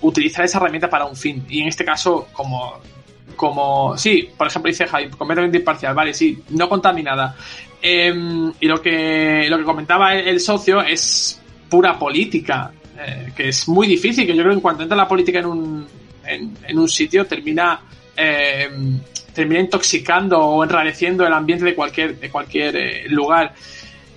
utilizar 0.00 0.44
esa 0.44 0.58
herramienta 0.58 0.88
para 0.88 1.04
un 1.04 1.16
fin. 1.16 1.44
Y 1.50 1.60
en 1.60 1.68
este 1.68 1.84
caso, 1.84 2.28
como 2.32 2.80
como, 3.34 3.96
sí, 3.96 4.28
por 4.36 4.46
ejemplo, 4.46 4.68
dice 4.70 4.86
Javi, 4.86 5.08
completamente 5.08 5.58
imparcial, 5.58 5.94
vale, 5.94 6.14
sí, 6.14 6.38
no 6.50 6.68
contaminada. 6.68 7.36
Eh, 7.82 8.14
y 8.60 8.66
lo 8.66 8.80
que, 8.80 9.46
lo 9.48 9.58
que 9.58 9.64
comentaba 9.64 10.14
el, 10.14 10.28
el 10.28 10.40
socio 10.40 10.80
es 10.80 11.40
pura 11.68 11.98
política, 11.98 12.72
eh, 12.98 13.32
que 13.36 13.48
es 13.48 13.68
muy 13.68 13.86
difícil, 13.86 14.26
que 14.26 14.34
yo 14.34 14.42
creo 14.42 14.52
que 14.52 14.56
en 14.56 14.60
cuanto 14.60 14.82
entra 14.82 14.96
la 14.96 15.08
política 15.08 15.40
en 15.40 15.46
un, 15.46 15.86
en, 16.26 16.56
en 16.66 16.78
un 16.78 16.88
sitio, 16.88 17.26
termina, 17.26 17.80
eh, 18.16 18.68
termina 19.34 19.60
intoxicando 19.60 20.38
o 20.38 20.62
enrareciendo 20.62 21.26
el 21.26 21.32
ambiente 21.32 21.64
de 21.64 21.74
cualquier, 21.74 22.18
de 22.18 22.30
cualquier 22.30 22.76
eh, 22.76 23.08
lugar. 23.08 23.54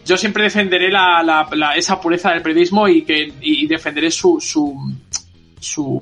Yo 0.06 0.16
siempre 0.16 0.44
defenderé 0.44 0.90
la, 0.90 1.22
la, 1.22 1.50
la, 1.52 1.76
esa 1.76 2.00
pureza 2.00 2.32
del 2.32 2.42
periodismo 2.42 2.88
y 2.88 3.02
que 3.02 3.34
y 3.42 3.68
defenderé 3.68 4.10
su, 4.10 4.40
su, 4.40 4.96
su, 5.60 6.00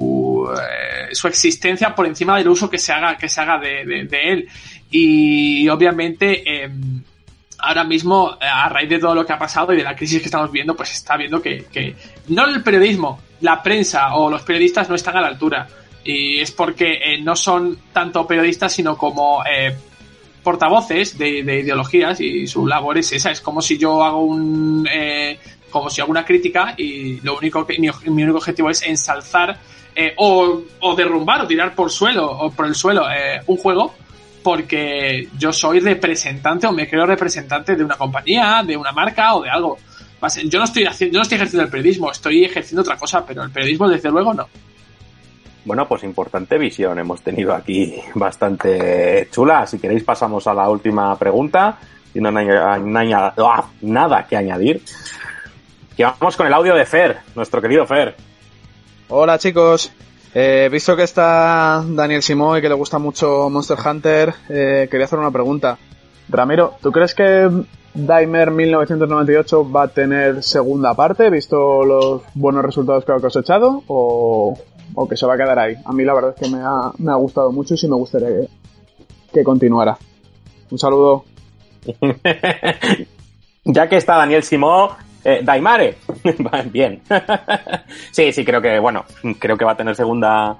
eh, 0.53 1.13
su 1.13 1.27
existencia 1.27 1.93
por 1.93 2.05
encima 2.05 2.37
del 2.37 2.47
uso 2.47 2.69
que 2.69 2.77
se 2.77 2.91
haga, 2.93 3.17
que 3.17 3.29
se 3.29 3.41
haga 3.41 3.59
de, 3.59 4.07
él. 4.11 4.47
Y 4.89 5.67
obviamente, 5.69 6.43
eh, 6.45 6.69
ahora 7.59 7.83
mismo, 7.83 8.37
a 8.39 8.69
raíz 8.69 8.89
de 8.89 8.99
todo 8.99 9.15
lo 9.15 9.25
que 9.25 9.33
ha 9.33 9.39
pasado 9.39 9.73
y 9.73 9.77
de 9.77 9.83
la 9.83 9.95
crisis 9.95 10.19
que 10.19 10.25
estamos 10.25 10.51
viendo, 10.51 10.75
pues 10.75 10.91
está 10.91 11.17
viendo 11.17 11.41
que, 11.41 11.95
no 12.27 12.45
el 12.45 12.61
periodismo, 12.61 13.19
la 13.41 13.61
prensa 13.61 14.15
o 14.15 14.29
los 14.29 14.43
periodistas 14.43 14.89
no 14.89 14.95
están 14.95 15.17
a 15.17 15.21
la 15.21 15.27
altura. 15.27 15.67
Y 16.03 16.39
es 16.39 16.51
porque 16.51 16.99
eh, 17.03 17.21
no 17.21 17.35
son 17.35 17.79
tanto 17.91 18.27
periodistas, 18.27 18.73
sino 18.73 18.95
como 18.95 19.43
eh, 19.43 19.75
portavoces 20.43 21.17
de, 21.17 21.41
de, 21.41 21.61
ideologías 21.61 22.21
y 22.21 22.45
su 22.45 22.67
labor 22.67 22.99
es 22.99 23.11
esa. 23.11 23.31
Es 23.31 23.41
como 23.41 23.61
si 23.61 23.77
yo 23.77 24.03
hago 24.03 24.23
un. 24.23 24.87
Eh, 24.91 25.39
como 25.71 25.89
si 25.89 25.99
hago 25.99 26.11
una 26.11 26.23
crítica 26.23 26.73
y 26.77 27.19
lo 27.21 27.37
único 27.37 27.65
que 27.65 27.77
mi 27.79 27.89
único 28.23 28.37
objetivo 28.37 28.69
es 28.69 28.83
ensalzar 28.83 29.57
eh, 29.95 30.13
o, 30.17 30.61
derrumbar 30.95 31.41
o 31.41 31.47
tirar 31.47 31.73
por 31.73 31.89
suelo 31.89 32.29
o 32.29 32.51
por 32.51 32.65
el 32.65 32.75
suelo 32.75 33.09
eh, 33.09 33.41
un 33.47 33.57
juego 33.57 33.93
porque 34.43 35.27
yo 35.37 35.51
soy 35.51 35.79
representante 35.79 36.67
o 36.67 36.71
me 36.71 36.87
creo 36.87 37.05
representante 37.05 37.75
de 37.75 37.83
una 37.83 37.95
compañía, 37.95 38.61
de 38.65 38.77
una 38.77 38.91
marca 38.91 39.35
o 39.35 39.41
de 39.41 39.49
algo. 39.49 39.77
Yo 40.45 40.59
no 40.59 40.65
estoy 40.65 40.85
haciendo, 40.85 41.13
yo 41.13 41.19
no 41.19 41.23
estoy 41.23 41.37
ejerciendo 41.37 41.63
el 41.63 41.69
periodismo, 41.69 42.11
estoy 42.11 42.45
ejerciendo 42.45 42.81
otra 42.81 42.97
cosa, 42.97 43.25
pero 43.25 43.43
el 43.43 43.51
periodismo 43.51 43.89
desde 43.89 44.11
luego 44.11 44.33
no. 44.33 44.47
Bueno, 45.65 45.87
pues 45.87 46.03
importante 46.03 46.59
visión 46.59 46.99
hemos 46.99 47.21
tenido 47.23 47.53
aquí, 47.53 47.95
bastante 48.13 49.27
chula. 49.31 49.65
Si 49.65 49.79
queréis 49.79 50.03
pasamos 50.03 50.45
a 50.45 50.53
la 50.53 50.69
última 50.69 51.17
pregunta. 51.17 51.79
Y 52.13 52.21
no 52.21 52.29
hay, 52.29 52.47
nada 53.81 54.25
que 54.25 54.37
añadir. 54.37 54.81
Y 55.97 56.03
vamos 56.03 56.37
con 56.37 56.47
el 56.47 56.53
audio 56.53 56.75
de 56.75 56.85
Fer, 56.85 57.17
nuestro 57.35 57.61
querido 57.61 57.85
Fer. 57.85 58.15
Hola 59.07 59.37
chicos, 59.37 59.91
eh, 60.33 60.67
visto 60.71 60.95
que 60.95 61.03
está 61.03 61.83
Daniel 61.87 62.23
Simó 62.23 62.57
y 62.57 62.61
que 62.61 62.69
le 62.69 62.73
gusta 62.73 62.97
mucho 62.97 63.51
Monster 63.51 63.77
Hunter, 63.85 64.33
eh, 64.49 64.87
quería 64.89 65.05
hacer 65.05 65.19
una 65.19 65.29
pregunta. 65.29 65.77
Ramiro, 66.27 66.73
¿tú 66.81 66.91
crees 66.91 67.13
que 67.13 67.47
Daimer 67.93 68.49
1998 68.49 69.71
va 69.71 69.83
a 69.83 69.87
tener 69.89 70.41
segunda 70.41 70.95
parte, 70.95 71.29
visto 71.29 71.83
los 71.83 72.23
buenos 72.33 72.65
resultados 72.65 73.05
que 73.05 73.11
ha 73.11 73.19
cosechado, 73.19 73.83
o, 73.85 74.57
o 74.95 75.07
que 75.07 75.15
se 75.15 75.27
va 75.27 75.35
a 75.35 75.37
quedar 75.37 75.59
ahí? 75.59 75.75
A 75.85 75.93
mí 75.93 76.03
la 76.03 76.15
verdad 76.15 76.33
es 76.35 76.41
que 76.41 76.49
me 76.49 76.63
ha, 76.63 76.91
me 76.97 77.11
ha 77.11 77.15
gustado 77.15 77.51
mucho 77.51 77.75
y 77.75 77.77
sí 77.77 77.87
me 77.87 77.95
gustaría 77.95 78.29
que, 78.29 78.47
que 79.31 79.43
continuara. 79.43 79.99
Un 80.71 80.79
saludo. 80.79 81.25
ya 83.65 83.87
que 83.87 83.97
está 83.97 84.15
Daniel 84.17 84.41
Simó, 84.41 84.97
eh, 85.25 85.41
Daimare. 85.43 85.97
Bien. 86.71 87.01
sí, 88.11 88.31
sí, 88.31 88.45
creo 88.45 88.61
que, 88.61 88.79
bueno, 88.79 89.03
creo 89.39 89.57
que 89.57 89.65
va 89.65 89.71
a 89.71 89.77
tener 89.77 89.95
segunda, 89.95 90.55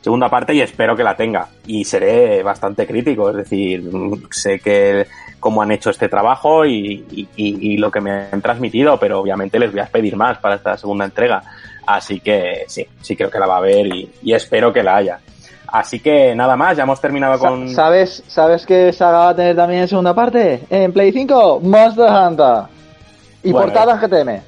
segunda 0.00 0.28
parte 0.28 0.54
y 0.54 0.62
espero 0.62 0.96
que 0.96 1.04
la 1.04 1.14
tenga. 1.14 1.48
Y 1.66 1.84
seré 1.84 2.42
bastante 2.42 2.86
crítico, 2.86 3.30
es 3.30 3.36
decir, 3.36 3.88
sé 4.30 4.58
que 4.58 5.06
cómo 5.38 5.62
han 5.62 5.70
hecho 5.70 5.90
este 5.90 6.08
trabajo 6.08 6.64
y, 6.64 7.04
y, 7.12 7.28
y, 7.36 7.76
lo 7.76 7.90
que 7.90 8.00
me 8.00 8.10
han 8.32 8.40
transmitido, 8.40 8.98
pero 8.98 9.20
obviamente 9.20 9.58
les 9.58 9.70
voy 9.70 9.80
a 9.80 9.86
pedir 9.86 10.16
más 10.16 10.38
para 10.38 10.56
esta 10.56 10.76
segunda 10.78 11.04
entrega. 11.04 11.42
Así 11.86 12.18
que 12.18 12.64
sí, 12.66 12.84
sí 13.00 13.14
creo 13.14 13.30
que 13.30 13.38
la 13.38 13.46
va 13.46 13.58
a 13.58 13.60
ver 13.60 13.86
y, 13.86 14.10
y 14.22 14.32
espero 14.32 14.72
que 14.72 14.82
la 14.82 14.96
haya. 14.96 15.20
Así 15.68 16.00
que 16.00 16.34
nada 16.34 16.56
más, 16.56 16.76
ya 16.76 16.84
hemos 16.84 17.00
terminado 17.00 17.38
con. 17.38 17.68
¿Sabes, 17.68 18.24
¿sabes 18.26 18.64
que 18.64 18.92
Saga 18.92 19.18
va 19.18 19.28
a 19.30 19.36
tener 19.36 19.54
también 19.54 19.82
en 19.82 19.88
segunda 19.88 20.14
parte? 20.14 20.62
En 20.70 20.92
Play 20.92 21.12
5, 21.12 21.60
Monster 21.62 22.08
Hunter. 22.08 22.75
Y 23.46 23.52
bueno, 23.52 23.66
portada 23.66 23.92
en 23.92 24.00
GTM. 24.00 24.42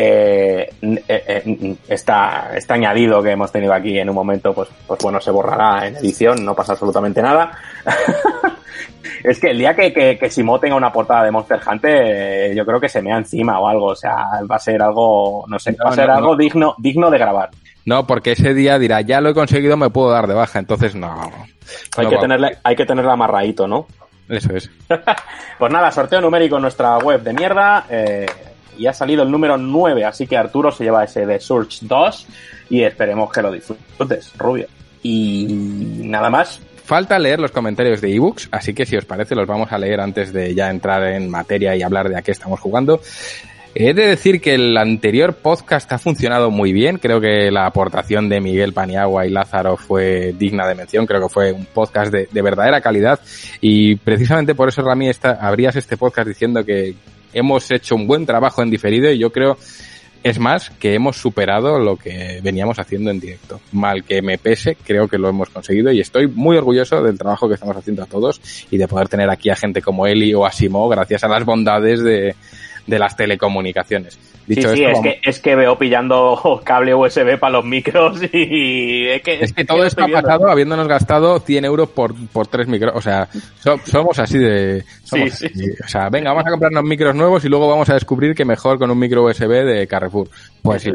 Eh, 0.00 0.70
eh, 0.80 1.02
eh, 1.08 1.76
está, 1.88 2.52
está 2.54 2.74
añadido 2.74 3.20
que 3.20 3.32
hemos 3.32 3.50
tenido 3.50 3.72
aquí 3.72 3.98
en 3.98 4.08
un 4.08 4.14
momento, 4.14 4.52
pues, 4.52 4.68
pues 4.86 5.00
bueno, 5.02 5.20
se 5.20 5.32
borrará 5.32 5.88
en 5.88 5.96
edición, 5.96 6.44
no 6.44 6.54
pasa 6.54 6.72
absolutamente 6.72 7.20
nada. 7.20 7.50
es 9.24 9.40
que 9.40 9.50
el 9.50 9.58
día 9.58 9.74
que, 9.74 9.92
que, 9.92 10.16
que 10.16 10.30
Simo 10.30 10.60
tenga 10.60 10.76
una 10.76 10.92
portada 10.92 11.24
de 11.24 11.32
Monster 11.32 11.60
Hunter, 11.66 12.54
yo 12.54 12.64
creo 12.64 12.78
que 12.78 12.88
se 12.88 13.02
mea 13.02 13.16
encima 13.16 13.58
o 13.58 13.66
algo, 13.66 13.86
o 13.86 13.96
sea, 13.96 14.14
va 14.48 14.56
a 14.56 14.60
ser 14.60 14.80
algo, 14.80 15.44
no 15.48 15.58
sé, 15.58 15.72
no, 15.72 15.86
va 15.86 15.90
a 15.90 15.94
ser 15.94 16.06
no, 16.06 16.14
algo 16.14 16.30
no. 16.32 16.36
digno, 16.36 16.74
digno 16.78 17.10
de 17.10 17.18
grabar. 17.18 17.50
No, 17.84 18.06
porque 18.06 18.32
ese 18.32 18.54
día 18.54 18.78
dirá, 18.78 19.00
ya 19.00 19.20
lo 19.20 19.30
he 19.30 19.34
conseguido, 19.34 19.76
me 19.76 19.90
puedo 19.90 20.10
dar 20.10 20.28
de 20.28 20.34
baja, 20.34 20.60
entonces 20.60 20.94
no. 20.94 21.12
Hay, 21.96 22.06
que, 22.06 22.18
tenerle, 22.18 22.58
hay 22.62 22.76
que 22.76 22.86
tenerla 22.86 23.14
amarradito, 23.14 23.66
¿no? 23.66 23.86
Eso 24.28 24.54
es. 24.54 24.70
pues 25.58 25.72
nada, 25.72 25.90
sorteo 25.90 26.20
numérico 26.20 26.56
en 26.56 26.62
nuestra 26.62 26.98
web 26.98 27.22
de 27.22 27.32
mierda. 27.32 27.86
Eh, 27.88 28.26
y 28.78 28.86
ha 28.86 28.92
salido 28.92 29.24
el 29.24 29.30
número 29.30 29.58
9, 29.58 30.04
así 30.04 30.26
que 30.26 30.36
Arturo 30.36 30.70
se 30.70 30.84
lleva 30.84 31.04
ese 31.04 31.26
de 31.26 31.40
Surge 31.40 31.80
2 31.82 32.26
y 32.70 32.82
esperemos 32.82 33.32
que 33.32 33.42
lo 33.42 33.50
disfrutes, 33.50 34.32
Rubio. 34.38 34.68
Y 35.02 35.46
nada 36.04 36.30
más. 36.30 36.60
Falta 36.84 37.18
leer 37.18 37.38
los 37.38 37.50
comentarios 37.50 38.00
de 38.00 38.14
ebooks, 38.14 38.48
así 38.50 38.72
que 38.72 38.86
si 38.86 38.96
os 38.96 39.04
parece 39.04 39.34
los 39.34 39.46
vamos 39.46 39.72
a 39.72 39.78
leer 39.78 40.00
antes 40.00 40.32
de 40.32 40.54
ya 40.54 40.70
entrar 40.70 41.02
en 41.08 41.28
materia 41.28 41.76
y 41.76 41.82
hablar 41.82 42.08
de 42.08 42.16
a 42.16 42.22
qué 42.22 42.30
estamos 42.30 42.60
jugando. 42.60 43.00
He 43.80 43.94
de 43.94 44.08
decir 44.08 44.40
que 44.40 44.54
el 44.54 44.76
anterior 44.76 45.34
podcast 45.34 45.92
ha 45.92 45.98
funcionado 45.98 46.50
muy 46.50 46.72
bien. 46.72 46.98
Creo 46.98 47.20
que 47.20 47.48
la 47.52 47.64
aportación 47.64 48.28
de 48.28 48.40
Miguel 48.40 48.72
Paniagua 48.72 49.24
y 49.24 49.30
Lázaro 49.30 49.76
fue 49.76 50.34
digna 50.36 50.66
de 50.66 50.74
mención. 50.74 51.06
Creo 51.06 51.22
que 51.22 51.28
fue 51.28 51.52
un 51.52 51.64
podcast 51.64 52.10
de, 52.10 52.28
de 52.28 52.42
verdadera 52.42 52.80
calidad. 52.80 53.20
Y 53.60 53.94
precisamente 53.94 54.56
por 54.56 54.68
eso, 54.68 54.82
Rami, 54.82 55.08
esta, 55.08 55.30
abrías 55.30 55.76
este 55.76 55.96
podcast 55.96 56.26
diciendo 56.26 56.64
que 56.64 56.96
hemos 57.32 57.70
hecho 57.70 57.94
un 57.94 58.08
buen 58.08 58.26
trabajo 58.26 58.64
en 58.64 58.70
diferido 58.70 59.12
y 59.12 59.18
yo 59.18 59.30
creo, 59.30 59.56
es 60.24 60.40
más, 60.40 60.70
que 60.70 60.94
hemos 60.94 61.16
superado 61.16 61.78
lo 61.78 61.94
que 61.94 62.40
veníamos 62.42 62.80
haciendo 62.80 63.12
en 63.12 63.20
directo. 63.20 63.60
Mal 63.70 64.02
que 64.02 64.22
me 64.22 64.38
pese, 64.38 64.74
creo 64.74 65.06
que 65.06 65.18
lo 65.18 65.28
hemos 65.28 65.50
conseguido 65.50 65.92
y 65.92 66.00
estoy 66.00 66.26
muy 66.26 66.56
orgulloso 66.56 67.00
del 67.00 67.16
trabajo 67.16 67.46
que 67.46 67.54
estamos 67.54 67.76
haciendo 67.76 68.02
a 68.02 68.06
todos 68.06 68.40
y 68.72 68.76
de 68.76 68.88
poder 68.88 69.06
tener 69.06 69.30
aquí 69.30 69.50
a 69.50 69.54
gente 69.54 69.82
como 69.82 70.08
Eli 70.08 70.34
o 70.34 70.44
Asimo 70.44 70.88
gracias 70.88 71.22
a 71.22 71.28
las 71.28 71.44
bondades 71.44 72.02
de, 72.02 72.34
de 72.88 72.98
las 72.98 73.14
telecomunicaciones. 73.16 74.18
Dicho 74.46 74.70
sí, 74.70 74.76
sí, 74.76 74.82
esto, 74.82 74.88
es, 74.88 74.92
vamos... 74.94 75.02
que, 75.02 75.30
es 75.30 75.40
que 75.40 75.54
veo 75.54 75.78
pillando 75.78 76.60
cable 76.64 76.94
USB 76.94 77.38
para 77.38 77.52
los 77.52 77.64
micros 77.66 78.20
y 78.32 79.06
es 79.06 79.22
que, 79.22 79.40
es 79.42 79.52
que 79.52 79.64
todo 79.64 79.84
esto 79.84 80.04
ha 80.04 80.08
pasado 80.08 80.48
habiéndonos 80.48 80.88
gastado 80.88 81.38
100 81.38 81.66
euros 81.66 81.90
por, 81.90 82.14
por 82.28 82.46
tres 82.46 82.66
micros. 82.66 82.92
O 82.96 83.02
sea, 83.02 83.28
so, 83.60 83.78
somos 83.84 84.18
así 84.18 84.38
de... 84.38 84.84
Somos 85.04 85.34
sí, 85.34 85.46
así. 85.46 85.58
Sí. 85.58 85.70
O 85.84 85.88
sea, 85.88 86.08
venga, 86.08 86.30
vamos 86.30 86.46
a 86.46 86.50
comprarnos 86.50 86.82
micros 86.82 87.14
nuevos 87.14 87.44
y 87.44 87.48
luego 87.48 87.68
vamos 87.68 87.90
a 87.90 87.94
descubrir 87.94 88.34
que 88.34 88.46
mejor 88.46 88.78
con 88.78 88.90
un 88.90 88.98
micro 88.98 89.24
USB 89.24 89.64
de 89.64 89.86
Carrefour. 89.86 90.28
Pues 90.62 90.82
sí. 90.82 90.92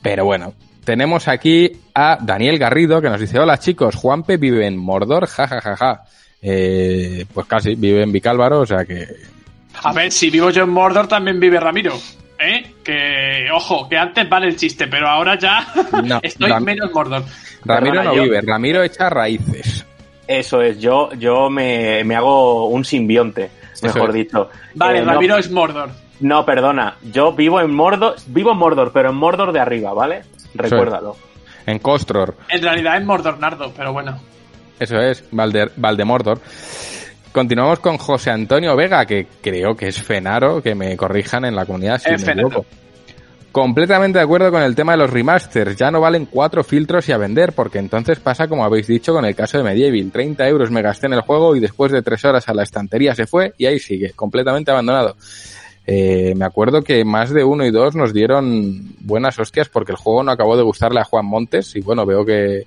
Pero 0.00 0.24
bueno, 0.24 0.54
tenemos 0.84 1.26
aquí 1.26 1.72
a 1.94 2.18
Daniel 2.20 2.60
Garrido 2.60 3.02
que 3.02 3.10
nos 3.10 3.20
dice, 3.20 3.40
hola 3.40 3.58
chicos, 3.58 3.96
Juanpe 3.96 4.36
vive 4.36 4.66
en 4.66 4.76
Mordor, 4.76 5.26
jajajaja. 5.26 5.76
Ja, 5.76 5.76
ja, 5.76 5.94
ja. 5.96 6.04
eh, 6.40 7.26
pues 7.34 7.46
casi, 7.48 7.74
vive 7.74 8.04
en 8.04 8.12
Vicálvaro, 8.12 8.60
o 8.60 8.66
sea 8.66 8.84
que... 8.84 9.37
A 9.82 9.92
ver, 9.92 10.10
si 10.12 10.30
vivo 10.30 10.50
yo 10.50 10.64
en 10.64 10.70
Mordor, 10.70 11.06
también 11.08 11.38
vive 11.40 11.58
Ramiro. 11.60 11.94
¿Eh? 12.40 12.74
Que, 12.84 13.46
ojo, 13.52 13.88
que 13.88 13.96
antes 13.98 14.28
vale 14.28 14.46
el 14.46 14.56
chiste, 14.56 14.86
pero 14.86 15.08
ahora 15.08 15.36
ya 15.36 15.66
No, 16.04 16.20
estoy 16.22 16.48
Ram- 16.50 16.62
menos 16.64 16.92
Mordor. 16.92 17.24
Ramiro 17.64 17.94
Perdona, 17.96 18.04
no 18.10 18.14
yo- 18.16 18.22
vive, 18.22 18.40
Ramiro 18.42 18.82
echa 18.82 19.10
raíces. 19.10 19.84
Eso 20.26 20.60
es, 20.62 20.78
yo, 20.78 21.10
yo 21.14 21.50
me, 21.50 22.04
me 22.04 22.14
hago 22.14 22.66
un 22.68 22.84
simbionte, 22.84 23.50
mejor 23.82 24.10
es. 24.10 24.14
dicho. 24.14 24.50
Vale, 24.74 24.98
Eh, 24.98 25.02
no- 25.04 25.12
Ramiro 25.14 25.36
es 25.38 25.50
Mordor. 25.50 25.90
No, 26.20 26.44
perdona, 26.44 26.96
yo 27.12 27.32
vivo 27.32 27.60
en 27.60 27.72
Mordor, 27.74 28.16
vivo 28.26 28.52
en 28.52 28.58
Mordor, 28.58 28.92
pero 28.92 29.10
en 29.10 29.16
Mordor 29.16 29.52
de 29.52 29.60
arriba, 29.60 29.92
¿vale? 29.94 30.22
Recuérdalo. 30.54 31.16
En 31.66 31.78
Kostror. 31.80 32.36
En 32.48 32.62
realidad 32.62 32.96
es 32.98 33.04
Mordor 33.04 33.38
Nardo, 33.38 33.72
pero 33.76 33.92
bueno. 33.92 34.20
Eso 34.80 34.96
es, 35.00 35.24
Valder, 35.32 35.72
Valdemordor. 35.76 36.40
Continuamos 37.32 37.80
con 37.80 37.98
José 37.98 38.30
Antonio 38.30 38.74
Vega, 38.74 39.04
que 39.06 39.26
creo 39.40 39.76
que 39.76 39.88
es 39.88 40.02
Fenaro, 40.02 40.62
que 40.62 40.74
me 40.74 40.96
corrijan 40.96 41.44
en 41.44 41.54
la 41.54 41.66
comunidad 41.66 41.98
si 41.98 42.12
Es 42.12 42.24
me 42.24 42.32
equivoco. 42.32 42.64
Completamente 43.52 44.18
de 44.18 44.24
acuerdo 44.24 44.50
con 44.50 44.62
el 44.62 44.74
tema 44.74 44.92
de 44.92 44.98
los 44.98 45.10
remasters. 45.10 45.76
Ya 45.76 45.90
no 45.90 46.00
valen 46.00 46.26
cuatro 46.26 46.62
filtros 46.62 47.08
y 47.08 47.12
a 47.12 47.18
vender, 47.18 47.52
porque 47.52 47.78
entonces 47.78 48.20
pasa 48.20 48.46
como 48.46 48.64
habéis 48.64 48.86
dicho 48.86 49.12
con 49.12 49.24
el 49.24 49.34
caso 49.34 49.58
de 49.58 49.64
Medieval. 49.64 50.10
30 50.12 50.48
euros 50.48 50.70
me 50.70 50.82
gasté 50.82 51.06
en 51.06 51.14
el 51.14 51.22
juego 51.22 51.56
y 51.56 51.60
después 51.60 51.90
de 51.92 52.02
tres 52.02 52.24
horas 52.24 52.48
a 52.48 52.54
la 52.54 52.62
estantería 52.62 53.14
se 53.14 53.26
fue 53.26 53.54
y 53.56 53.66
ahí 53.66 53.78
sigue, 53.78 54.12
completamente 54.12 54.70
abandonado. 54.70 55.16
Eh, 55.86 56.34
me 56.36 56.44
acuerdo 56.44 56.82
que 56.82 57.02
más 57.06 57.30
de 57.30 57.44
uno 57.44 57.64
y 57.64 57.70
dos 57.70 57.94
nos 57.96 58.12
dieron 58.12 58.94
buenas 59.00 59.38
hostias 59.38 59.70
porque 59.70 59.92
el 59.92 59.96
juego 59.96 60.22
no 60.22 60.30
acabó 60.30 60.54
de 60.54 60.62
gustarle 60.62 61.00
a 61.00 61.04
Juan 61.04 61.24
Montes 61.24 61.74
y 61.76 61.80
bueno, 61.80 62.04
veo 62.04 62.26
que, 62.26 62.66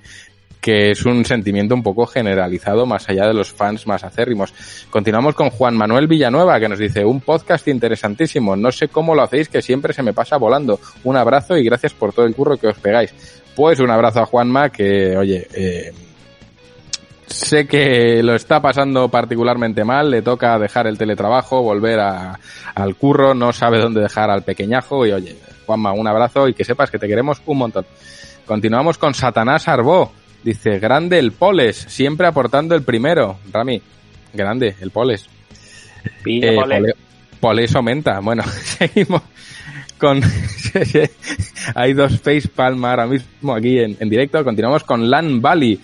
que 0.62 0.92
es 0.92 1.04
un 1.06 1.26
sentimiento 1.26 1.74
un 1.74 1.82
poco 1.84 2.06
generalizado 2.06 2.86
más 2.86 3.10
allá 3.10 3.28
de 3.28 3.34
los 3.34 3.52
fans 3.52 3.88
más 3.88 4.04
acérrimos. 4.04 4.54
Continuamos 4.92 5.34
con 5.36 5.50
Juan 5.50 5.76
Manuel 5.76 6.08
Villanueva 6.08 6.60
que 6.60 6.70
nos 6.70 6.78
dice 6.80 7.04
un 7.04 7.20
podcast 7.20 7.68
interesantísimo. 7.68 8.56
No 8.56 8.72
sé 8.72 8.88
cómo 8.88 9.16
lo 9.16 9.24
hacéis 9.24 9.50
que 9.50 9.62
siempre 9.62 9.92
se 9.94 10.04
me 10.04 10.14
pasa 10.14 10.38
volando. 10.38 10.80
Un 11.04 11.18
abrazo 11.18 11.58
y 11.58 11.64
gracias 11.66 11.94
por 11.94 12.14
todo 12.14 12.26
el 12.28 12.36
curro 12.36 12.58
que 12.58 12.68
os 12.68 12.78
pegáis. 12.78 13.14
Pues 13.56 13.80
un 13.80 13.90
abrazo 13.90 14.22
a 14.22 14.26
Juanma 14.28 14.70
que, 14.70 15.18
oye, 15.18 15.48
eh, 15.54 15.92
sé 17.26 17.66
que 17.68 18.22
lo 18.24 18.36
está 18.36 18.62
pasando 18.62 19.10
particularmente 19.10 19.84
mal, 19.84 20.12
le 20.12 20.22
toca 20.22 20.58
dejar 20.60 20.86
el 20.88 20.98
teletrabajo, 20.98 21.62
volver 21.64 22.00
a- 22.00 22.40
al 22.76 22.96
curro, 22.96 23.34
no 23.34 23.52
sabe 23.52 23.80
dónde 23.80 24.02
dejar 24.02 24.30
al 24.30 24.44
pequeñajo 24.44 25.06
y 25.06 25.12
oye, 25.12 25.38
Juanma, 25.66 25.92
un 25.94 26.08
abrazo 26.08 26.48
y 26.48 26.54
que 26.54 26.64
sepas 26.66 26.92
que 26.92 27.00
te 27.00 27.08
queremos 27.08 27.42
un 27.46 27.58
montón. 27.58 27.86
Continuamos 28.46 28.98
con 28.98 29.14
Satanás 29.14 29.68
Arbó. 29.68 30.12
Dice, 30.44 30.80
grande 30.80 31.20
el 31.20 31.32
Poles, 31.34 31.78
siempre 31.88 32.28
aportando 32.28 32.74
el 32.76 32.84
primero. 32.84 33.38
Rami, 33.52 33.82
grande 34.34 34.76
el 34.82 34.92
Poles. 34.92 35.28
Eh, 36.26 36.56
Pole. 36.56 36.78
Pole- 36.80 36.94
Poles 37.40 37.76
aumenta. 37.76 38.20
Bueno, 38.20 38.44
seguimos 38.64 39.22
con... 39.98 40.22
Hay 41.76 41.94
dos 41.94 42.20
face 42.22 42.48
palm 42.48 42.84
ahora 42.86 43.06
mismo 43.06 43.54
aquí 43.56 43.80
en, 43.80 43.98
en 44.00 44.10
directo. 44.10 44.44
Continuamos 44.44 44.84
con 44.84 45.10
Lan 45.10 45.42
Valley. 45.42 45.80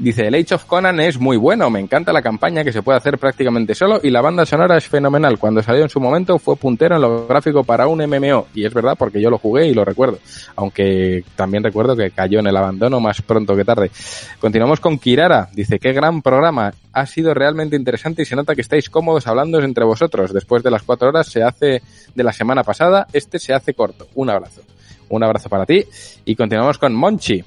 Dice, 0.00 0.26
el 0.26 0.34
Age 0.34 0.54
of 0.54 0.64
Conan 0.64 0.98
es 0.98 1.20
muy 1.20 1.36
bueno, 1.36 1.68
me 1.68 1.78
encanta 1.78 2.10
la 2.10 2.22
campaña 2.22 2.64
que 2.64 2.72
se 2.72 2.80
puede 2.80 2.96
hacer 2.96 3.18
prácticamente 3.18 3.74
solo 3.74 4.00
y 4.02 4.08
la 4.08 4.22
banda 4.22 4.46
sonora 4.46 4.78
es 4.78 4.88
fenomenal. 4.88 5.38
Cuando 5.38 5.62
salió 5.62 5.82
en 5.82 5.90
su 5.90 6.00
momento 6.00 6.38
fue 6.38 6.56
puntero 6.56 6.96
en 6.96 7.02
lo 7.02 7.26
gráfico 7.26 7.64
para 7.64 7.86
un 7.86 7.98
MMO 7.98 8.46
y 8.54 8.64
es 8.64 8.72
verdad 8.72 8.94
porque 8.98 9.20
yo 9.20 9.28
lo 9.28 9.36
jugué 9.36 9.66
y 9.66 9.74
lo 9.74 9.84
recuerdo, 9.84 10.18
aunque 10.56 11.22
también 11.36 11.62
recuerdo 11.62 11.94
que 11.94 12.12
cayó 12.12 12.38
en 12.38 12.46
el 12.46 12.56
abandono 12.56 12.98
más 12.98 13.20
pronto 13.20 13.54
que 13.54 13.62
tarde. 13.66 13.90
Continuamos 14.40 14.80
con 14.80 14.98
Kirara, 14.98 15.50
dice, 15.52 15.78
qué 15.78 15.92
gran 15.92 16.22
programa, 16.22 16.72
ha 16.94 17.04
sido 17.04 17.34
realmente 17.34 17.76
interesante 17.76 18.22
y 18.22 18.24
se 18.24 18.36
nota 18.36 18.54
que 18.54 18.62
estáis 18.62 18.88
cómodos 18.88 19.26
hablando 19.26 19.60
entre 19.60 19.84
vosotros. 19.84 20.32
Después 20.32 20.62
de 20.62 20.70
las 20.70 20.82
cuatro 20.82 21.10
horas 21.10 21.26
se 21.26 21.42
hace 21.42 21.82
de 22.14 22.24
la 22.24 22.32
semana 22.32 22.64
pasada, 22.64 23.06
este 23.12 23.38
se 23.38 23.52
hace 23.52 23.74
corto. 23.74 24.08
Un 24.14 24.30
abrazo. 24.30 24.62
Un 25.10 25.22
abrazo 25.22 25.50
para 25.50 25.66
ti 25.66 25.84
y 26.24 26.34
continuamos 26.34 26.78
con 26.78 26.94
Monchi. 26.94 27.44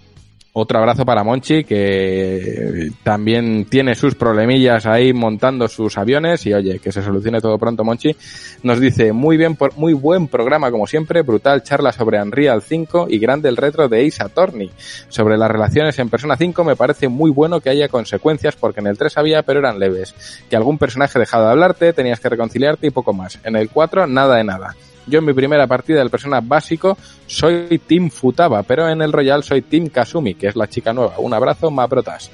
Otro 0.55 0.77
abrazo 0.77 1.03
para 1.03 1.23
Monchi, 1.23 1.63
que 1.63 2.91
también 3.01 3.65
tiene 3.65 3.95
sus 3.95 4.13
problemillas 4.13 4.85
ahí 4.85 5.11
montando 5.11 5.67
sus 5.67 5.97
aviones 5.97 6.45
y 6.45 6.53
oye, 6.53 6.77
que 6.77 6.91
se 6.91 7.01
solucione 7.01 7.41
todo 7.41 7.57
pronto 7.57 7.83
Monchi. 7.83 8.15
Nos 8.61 8.79
dice, 8.79 9.13
muy 9.13 9.35
bien, 9.35 9.55
por, 9.55 9.75
muy 9.77 9.93
buen 9.93 10.27
programa 10.27 10.69
como 10.69 10.85
siempre, 10.85 11.23
brutal 11.23 11.63
charla 11.63 11.91
sobre 11.91 12.21
Unreal 12.21 12.61
5 12.61 13.07
y 13.09 13.17
grande 13.17 13.49
el 13.49 13.57
retro 13.57 13.89
de 13.89 14.05
Ace 14.05 14.21
Attorney. 14.21 14.69
Sobre 15.09 15.39
las 15.39 15.49
relaciones 15.49 15.97
en 15.97 16.11
Persona 16.11 16.37
5 16.37 16.63
me 16.63 16.75
parece 16.75 17.07
muy 17.07 17.31
bueno 17.31 17.59
que 17.59 17.71
haya 17.71 17.87
consecuencias 17.87 18.55
porque 18.55 18.79
en 18.79 18.85
el 18.85 18.97
3 18.97 19.17
había 19.17 19.41
pero 19.41 19.59
eran 19.59 19.79
leves. 19.79 20.13
Que 20.51 20.55
algún 20.55 20.77
personaje 20.77 21.17
dejaba 21.17 21.45
de 21.45 21.51
hablarte, 21.53 21.93
tenías 21.93 22.19
que 22.19 22.29
reconciliarte 22.29 22.85
y 22.85 22.91
poco 22.91 23.11
más. 23.11 23.39
En 23.43 23.55
el 23.55 23.69
4 23.69 24.05
nada 24.05 24.35
de 24.35 24.43
nada. 24.43 24.75
Yo 25.07 25.19
en 25.19 25.25
mi 25.25 25.33
primera 25.33 25.67
partida 25.67 25.99
del 25.99 26.09
persona 26.09 26.39
básico 26.41 26.97
soy 27.27 27.79
Team 27.79 28.09
Futaba, 28.09 28.63
pero 28.63 28.89
en 28.89 29.01
el 29.01 29.11
Royal 29.11 29.43
soy 29.43 29.61
Team 29.61 29.87
Kasumi, 29.87 30.35
que 30.35 30.47
es 30.47 30.55
la 30.55 30.67
chica 30.67 30.93
nueva. 30.93 31.15
Un 31.19 31.33
abrazo, 31.33 31.69
Mabrotas. 31.69 32.31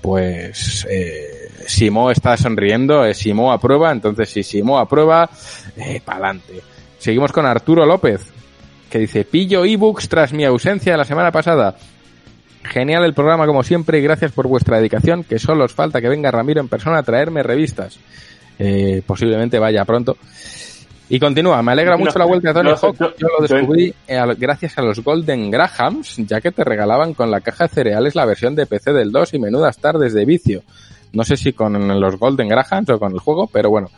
Pues 0.00 0.86
eh, 0.90 1.50
Simo 1.66 2.10
está 2.10 2.36
sonriendo, 2.36 3.04
eh, 3.04 3.14
Simo 3.14 3.52
aprueba, 3.52 3.92
entonces 3.92 4.28
si 4.30 4.42
Simo 4.42 4.78
aprueba, 4.78 5.28
eh, 5.76 6.00
pa'lante. 6.04 6.62
Seguimos 6.98 7.32
con 7.32 7.46
Arturo 7.46 7.86
López, 7.86 8.22
que 8.90 8.98
dice, 8.98 9.24
pillo 9.24 9.64
ebooks 9.64 10.08
tras 10.08 10.32
mi 10.32 10.44
ausencia 10.44 10.96
la 10.96 11.04
semana 11.04 11.30
pasada. 11.30 11.76
Genial 12.62 13.04
el 13.04 13.14
programa 13.14 13.46
como 13.46 13.62
siempre 13.62 13.98
y 13.98 14.02
gracias 14.02 14.32
por 14.32 14.46
vuestra 14.46 14.76
dedicación, 14.78 15.24
que 15.24 15.38
solo 15.38 15.64
os 15.64 15.72
falta 15.72 16.00
que 16.00 16.08
venga 16.08 16.30
Ramiro 16.30 16.60
en 16.60 16.68
persona 16.68 16.98
a 16.98 17.02
traerme 17.02 17.42
revistas. 17.42 17.98
Eh, 18.58 19.02
posiblemente 19.06 19.58
vaya 19.58 19.84
pronto. 19.86 20.18
Y 21.10 21.18
continúa, 21.18 21.60
me 21.62 21.72
alegra 21.72 21.96
No, 21.96 22.04
mucho 22.04 22.18
la 22.18 22.24
vuelta 22.24 22.48
de 22.48 22.54
Tony 22.54 22.70
no, 22.70 22.76
Hawk. 22.76 22.96
yo- 23.18 23.28
lo 23.38 23.46
descubrí 23.46 23.92
eh, 24.06 24.18
gracias 24.38 24.78
a 24.78 24.82
los 24.82 25.02
Golden 25.02 25.50
Grahams, 25.50 26.16
ya 26.18 26.40
que 26.40 26.52
te 26.52 26.62
regalaban 26.64 27.14
con 27.14 27.30
la 27.30 27.40
caja 27.40 27.64
de 27.64 27.74
cereales 27.74 28.14
la 28.14 28.24
versión 28.24 28.54
de 28.54 28.64
PC 28.66 28.92
del 28.92 29.10
2 29.10 29.34
y 29.34 29.38
menudas 29.40 29.76
tardes 29.78 30.14
de 30.14 30.24
vicio. 30.24 30.62
No 31.12 31.24
sé 31.24 31.36
si 31.36 31.52
con 31.52 32.00
los 32.00 32.16
Golden 32.18 32.48
Grahams 32.48 32.88
o 32.90 32.98
con 33.00 33.12
el 33.12 33.18
juego, 33.18 33.48
pero 33.52 33.68
bueno. 33.70 33.88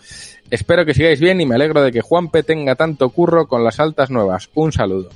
Espero 0.51 0.85
que 0.87 0.95
sigáis 0.95 1.21
bien 1.21 1.41
y 1.41 1.47
me 1.47 1.55
alegro 1.55 1.83
de 1.83 1.93
que 1.93 2.01
Juanpe 2.01 2.43
tenga 2.43 2.75
tanto 2.75 3.09
curro 3.11 3.47
con 3.47 3.63
las 3.63 3.79
altas 3.81 4.11
nuevas. 4.11 4.49
Un 4.55 4.73
saludo. 4.73 5.11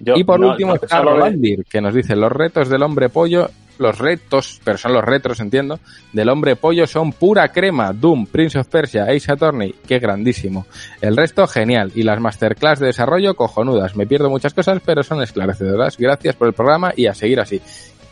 Yo- 0.00 0.14
y 0.16 0.24
por 0.24 0.40
no, 0.40 0.50
último 0.50 0.74
de- 0.74 0.86
Rolandir, 1.02 1.64
que 1.64 1.80
nos 1.80 1.94
dice 1.94 2.16
los 2.16 2.32
retos 2.32 2.68
del 2.68 2.82
hombre 2.82 3.08
pollo, 3.08 3.50
los 3.80 3.98
retos, 3.98 4.60
pero 4.62 4.78
son 4.78 4.92
los 4.92 5.04
retros, 5.04 5.40
entiendo, 5.40 5.80
del 6.12 6.28
hombre 6.28 6.54
pollo 6.54 6.86
son 6.86 7.12
pura 7.12 7.48
crema. 7.48 7.92
Doom, 7.92 8.26
Prince 8.26 8.58
of 8.58 8.68
Persia, 8.68 9.04
Ace 9.04 9.32
Attorney, 9.32 9.74
qué 9.88 9.98
grandísimo. 9.98 10.66
El 11.00 11.16
resto, 11.16 11.46
genial. 11.46 11.90
Y 11.94 12.02
las 12.02 12.20
masterclass 12.20 12.78
de 12.78 12.86
desarrollo, 12.86 13.34
cojonudas. 13.34 13.96
Me 13.96 14.06
pierdo 14.06 14.28
muchas 14.28 14.54
cosas, 14.54 14.80
pero 14.84 15.02
son 15.02 15.22
esclarecedoras. 15.22 15.96
Gracias 15.96 16.36
por 16.36 16.48
el 16.48 16.54
programa 16.54 16.92
y 16.94 17.06
a 17.06 17.14
seguir 17.14 17.40
así. 17.40 17.60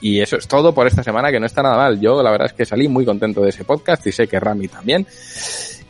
Y 0.01 0.21
eso 0.21 0.37
es 0.37 0.49
todo 0.49 0.73
por 0.73 0.87
esta 0.87 1.03
semana, 1.03 1.31
que 1.31 1.41
no 1.41 1.47
está 1.47 1.63
nada 1.63 1.77
mal. 1.77 2.01
Yo 2.01 2.23
la 2.23 2.31
verdad 2.31 2.47
es 2.47 2.53
que 2.55 2.65
salí 2.65 2.89
muy 2.89 3.05
contento 3.05 3.43
de 3.43 3.51
ese 3.51 3.65
podcast 3.65 4.07
y 4.07 4.13
sé 4.13 4.27
que 4.27 4.41
Rami 4.41 4.69
también. 4.69 5.07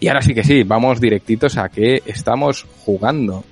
Y 0.00 0.08
ahora 0.08 0.23
sí 0.23 0.34
que 0.34 0.44
sí, 0.44 0.62
vamos 0.65 1.00
directitos 1.00 1.57
a 1.57 1.68
que 1.68 2.02
estamos 2.05 2.66
jugando. 2.84 3.44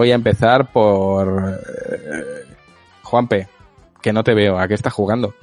Voy 0.00 0.12
a 0.12 0.14
empezar 0.14 0.72
por 0.72 1.60
eh, 1.62 2.46
Juanpe, 3.02 3.48
que 4.00 4.12
no 4.14 4.24
te 4.24 4.32
veo. 4.32 4.58
¿A 4.58 4.66
qué 4.66 4.72
estás 4.74 4.92
jugando? 4.94 5.34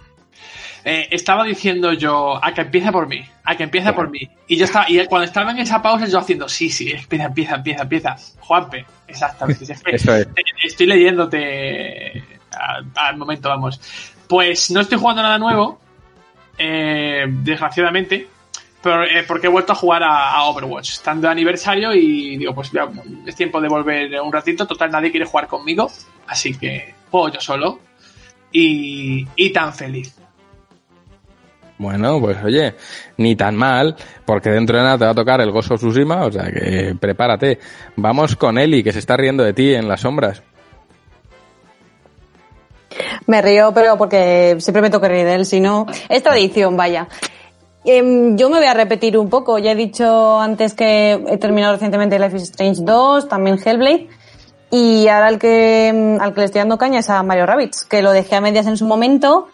Eh, 0.83 1.07
estaba 1.11 1.43
diciendo 1.43 1.93
yo, 1.93 2.43
a 2.43 2.53
que 2.53 2.61
empieza 2.61 2.91
por 2.91 3.07
mí, 3.07 3.23
a 3.43 3.55
que 3.55 3.63
empieza 3.63 3.93
por 3.93 4.09
mí. 4.09 4.21
Y 4.47 4.55
yo 4.57 4.65
estaba, 4.65 4.85
y 4.89 5.05
cuando 5.05 5.25
estaba 5.25 5.51
en 5.51 5.59
esa 5.59 5.81
pausa, 5.81 6.07
yo 6.07 6.17
haciendo, 6.17 6.47
sí, 6.49 6.69
sí, 6.69 6.91
empieza, 6.91 7.25
empieza, 7.25 7.55
empieza, 7.55 7.81
empieza. 7.83 8.15
Juanpe, 8.39 8.85
exactamente. 9.07 9.63
Eso 9.85 10.15
es. 10.15 10.27
Estoy 10.63 10.87
leyéndote 10.87 12.23
a- 12.51 13.07
al 13.09 13.17
momento, 13.17 13.49
vamos. 13.49 13.79
Pues 14.27 14.71
no 14.71 14.79
estoy 14.81 14.97
jugando 14.97 15.21
nada 15.21 15.37
nuevo, 15.37 15.79
eh, 16.57 17.25
desgraciadamente, 17.27 18.27
pero, 18.81 19.03
eh, 19.03 19.23
porque 19.27 19.47
he 19.47 19.49
vuelto 19.49 19.73
a 19.73 19.75
jugar 19.75 20.03
a, 20.03 20.31
a 20.31 20.43
Overwatch, 20.45 20.93
estando 20.93 21.27
de 21.27 21.31
aniversario 21.31 21.93
y 21.93 22.37
digo, 22.37 22.53
pues 22.53 22.71
ya, 22.71 22.87
es 23.25 23.35
tiempo 23.35 23.59
de 23.59 23.67
volver 23.67 24.21
un 24.21 24.31
ratito. 24.31 24.65
Total, 24.65 24.91
nadie 24.91 25.11
quiere 25.11 25.25
jugar 25.25 25.47
conmigo, 25.47 25.91
así 26.27 26.57
que 26.57 26.93
juego 27.09 27.29
yo 27.29 27.41
solo 27.41 27.79
y, 28.51 29.27
y 29.35 29.49
tan 29.51 29.73
feliz. 29.73 30.15
Bueno, 31.79 32.19
pues 32.19 32.37
oye, 32.43 32.73
ni 33.17 33.35
tan 33.35 33.55
mal, 33.55 33.95
porque 34.25 34.49
dentro 34.49 34.77
de 34.77 34.83
nada 34.83 34.97
te 34.97 35.05
va 35.05 35.11
a 35.11 35.15
tocar 35.15 35.41
el 35.41 35.49
of 35.49 35.65
Tsushima, 35.65 36.25
o 36.25 36.31
sea 36.31 36.51
que 36.51 36.95
prepárate. 36.99 37.59
Vamos 37.95 38.35
con 38.35 38.57
Eli, 38.57 38.83
que 38.83 38.91
se 38.91 38.99
está 38.99 39.15
riendo 39.15 39.43
de 39.43 39.53
ti 39.53 39.75
en 39.75 39.87
las 39.87 40.01
sombras. 40.01 40.41
Me 43.27 43.41
río, 43.41 43.73
pero 43.75 43.95
porque 43.97 44.55
siempre 44.59 44.81
me 44.81 44.89
toca 44.89 45.07
reír 45.07 45.25
de 45.25 45.35
él, 45.35 45.45
si 45.45 45.59
no, 45.59 45.85
es 46.09 46.23
tradición, 46.23 46.75
vaya. 46.75 47.07
Em, 47.89 48.35
yo 48.35 48.49
me 48.49 48.57
voy 48.57 48.67
a 48.67 48.73
repetir 48.73 49.17
un 49.17 49.29
poco. 49.29 49.59
Ya 49.59 49.71
he 49.71 49.75
dicho 49.75 50.41
antes 50.41 50.73
que 50.73 51.13
he 51.13 51.37
terminado 51.37 51.71
recientemente 51.71 52.19
Life 52.19 52.35
is 52.35 52.43
Strange 52.43 52.81
2, 52.83 53.29
también 53.29 53.57
Hellblade. 53.63 54.09
Y 54.69 55.07
ahora 55.07 55.29
el 55.29 55.39
que, 55.39 55.87
em, 55.87 56.19
al 56.19 56.33
que 56.33 56.41
le 56.41 56.45
estoy 56.47 56.59
dando 56.59 56.77
caña 56.77 56.99
es 56.99 57.09
a 57.09 57.23
Mario 57.23 57.45
Rabbits, 57.45 57.85
que 57.85 58.01
lo 58.01 58.11
dejé 58.11 58.35
a 58.35 58.41
medias 58.41 58.67
en 58.67 58.75
su 58.75 58.85
momento. 58.85 59.47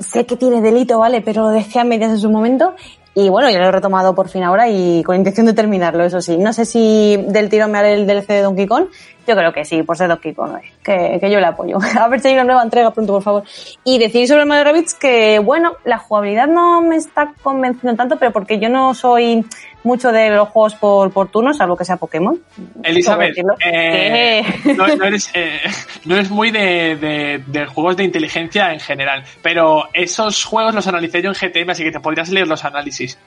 Sé 0.00 0.26
que 0.26 0.36
tiene 0.36 0.60
delito, 0.60 0.98
¿vale? 0.98 1.20
Pero 1.20 1.42
lo 1.42 1.48
dejé 1.50 1.78
a 1.78 1.84
medias 1.84 2.10
en 2.10 2.18
su 2.18 2.30
momento. 2.30 2.74
Y 3.14 3.28
bueno, 3.28 3.50
ya 3.50 3.58
lo 3.58 3.66
he 3.66 3.72
retomado 3.72 4.14
por 4.14 4.28
fin 4.28 4.42
ahora 4.42 4.68
y 4.70 5.02
con 5.02 5.16
intención 5.16 5.44
de 5.44 5.52
terminarlo, 5.52 6.02
eso 6.02 6.22
sí. 6.22 6.38
No 6.38 6.52
sé 6.54 6.64
si 6.64 7.22
del 7.28 7.50
tirón 7.50 7.70
me 7.70 7.78
haré 7.78 7.92
el 7.92 8.06
DLC 8.06 8.28
de 8.28 8.42
Donkey 8.42 8.66
Kong. 8.66 8.86
Yo 9.26 9.36
creo 9.36 9.52
que 9.52 9.66
sí, 9.66 9.82
por 9.82 9.98
ser 9.98 10.08
Donkey 10.08 10.32
Kong, 10.32 10.56
eh, 10.56 10.72
que, 10.82 11.18
que 11.20 11.30
yo 11.30 11.38
le 11.38 11.46
apoyo. 11.46 11.78
A 12.00 12.08
ver 12.08 12.20
si 12.20 12.28
hay 12.28 12.34
una 12.34 12.44
nueva 12.44 12.62
entrega 12.62 12.90
pronto, 12.90 13.12
por 13.12 13.22
favor. 13.22 13.42
Y 13.84 13.98
decir 13.98 14.26
sobre 14.26 14.46
Mario 14.46 14.64
Rabbids 14.64 14.94
que, 14.94 15.38
bueno, 15.40 15.72
la 15.84 15.98
jugabilidad 15.98 16.48
no 16.48 16.80
me 16.80 16.96
está 16.96 17.34
convenciendo 17.42 17.96
tanto, 17.96 18.16
pero 18.16 18.32
porque 18.32 18.58
yo 18.58 18.70
no 18.70 18.94
soy 18.94 19.44
mucho 19.84 20.12
de 20.12 20.30
los 20.30 20.48
juegos 20.48 20.74
por, 20.76 21.10
por 21.12 21.28
turnos, 21.30 21.56
salvo 21.56 21.76
que 21.76 21.84
sea 21.84 21.96
Pokémon. 21.96 22.38
Elizabeth, 22.82 23.36
eh, 23.64 24.42
no, 24.76 24.86
no 24.86 25.04
eres, 25.04 25.30
eh, 25.34 25.60
no 26.04 26.14
eres 26.16 26.30
muy 26.30 26.50
de, 26.50 26.96
de- 26.96 27.42
de 27.46 27.66
juegos 27.66 27.96
de 27.96 28.04
inteligencia 28.04 28.72
en 28.72 28.80
general, 28.80 29.24
pero 29.42 29.88
esos 29.92 30.44
juegos 30.44 30.74
los 30.74 30.86
analicé 30.86 31.22
yo 31.22 31.30
en 31.30 31.34
GTM, 31.34 31.70
así 31.70 31.82
que 31.84 31.90
te 31.92 32.00
podrías 32.00 32.28
leer 32.30 32.46
los 32.48 32.64
análisis. 32.64 33.18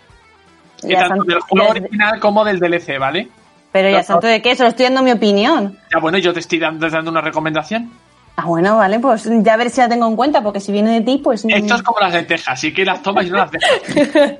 Y 0.83 0.93
tanto 0.93 1.23
del 1.23 1.39
juego 1.39 1.69
original 1.69 2.19
como 2.19 2.43
del 2.45 2.59
DLC, 2.59 2.99
¿vale? 2.99 3.27
Pero 3.71 3.89
ya 3.89 4.03
santo 4.03 4.27
de 4.27 4.41
qué, 4.41 4.55
solo 4.55 4.69
estoy 4.69 4.85
dando 4.85 5.01
mi 5.03 5.11
opinión. 5.11 5.77
Ya 5.93 5.99
bueno, 5.99 6.17
yo 6.17 6.31
te 6.33 6.39
estoy 6.39 6.59
dando, 6.59 6.89
dando 6.89 7.11
una 7.11 7.21
recomendación. 7.21 7.91
Ah, 8.37 8.45
bueno, 8.45 8.77
vale, 8.77 8.99
pues 8.99 9.29
ya 9.43 9.53
a 9.53 9.57
ver 9.57 9.69
si 9.69 9.79
la 9.81 9.87
tengo 9.89 10.07
en 10.07 10.15
cuenta, 10.15 10.41
porque 10.41 10.59
si 10.59 10.71
viene 10.71 10.91
de 10.93 11.01
ti, 11.01 11.21
pues... 11.23 11.45
Esto 11.47 11.75
es 11.75 11.81
como 11.83 11.99
las 12.01 12.13
lentejas, 12.13 12.49
así 12.49 12.73
que 12.73 12.83
las 12.85 13.01
tomas 13.01 13.25
y 13.25 13.29
no 13.29 13.37
las 13.37 13.51
dejas. 13.51 14.35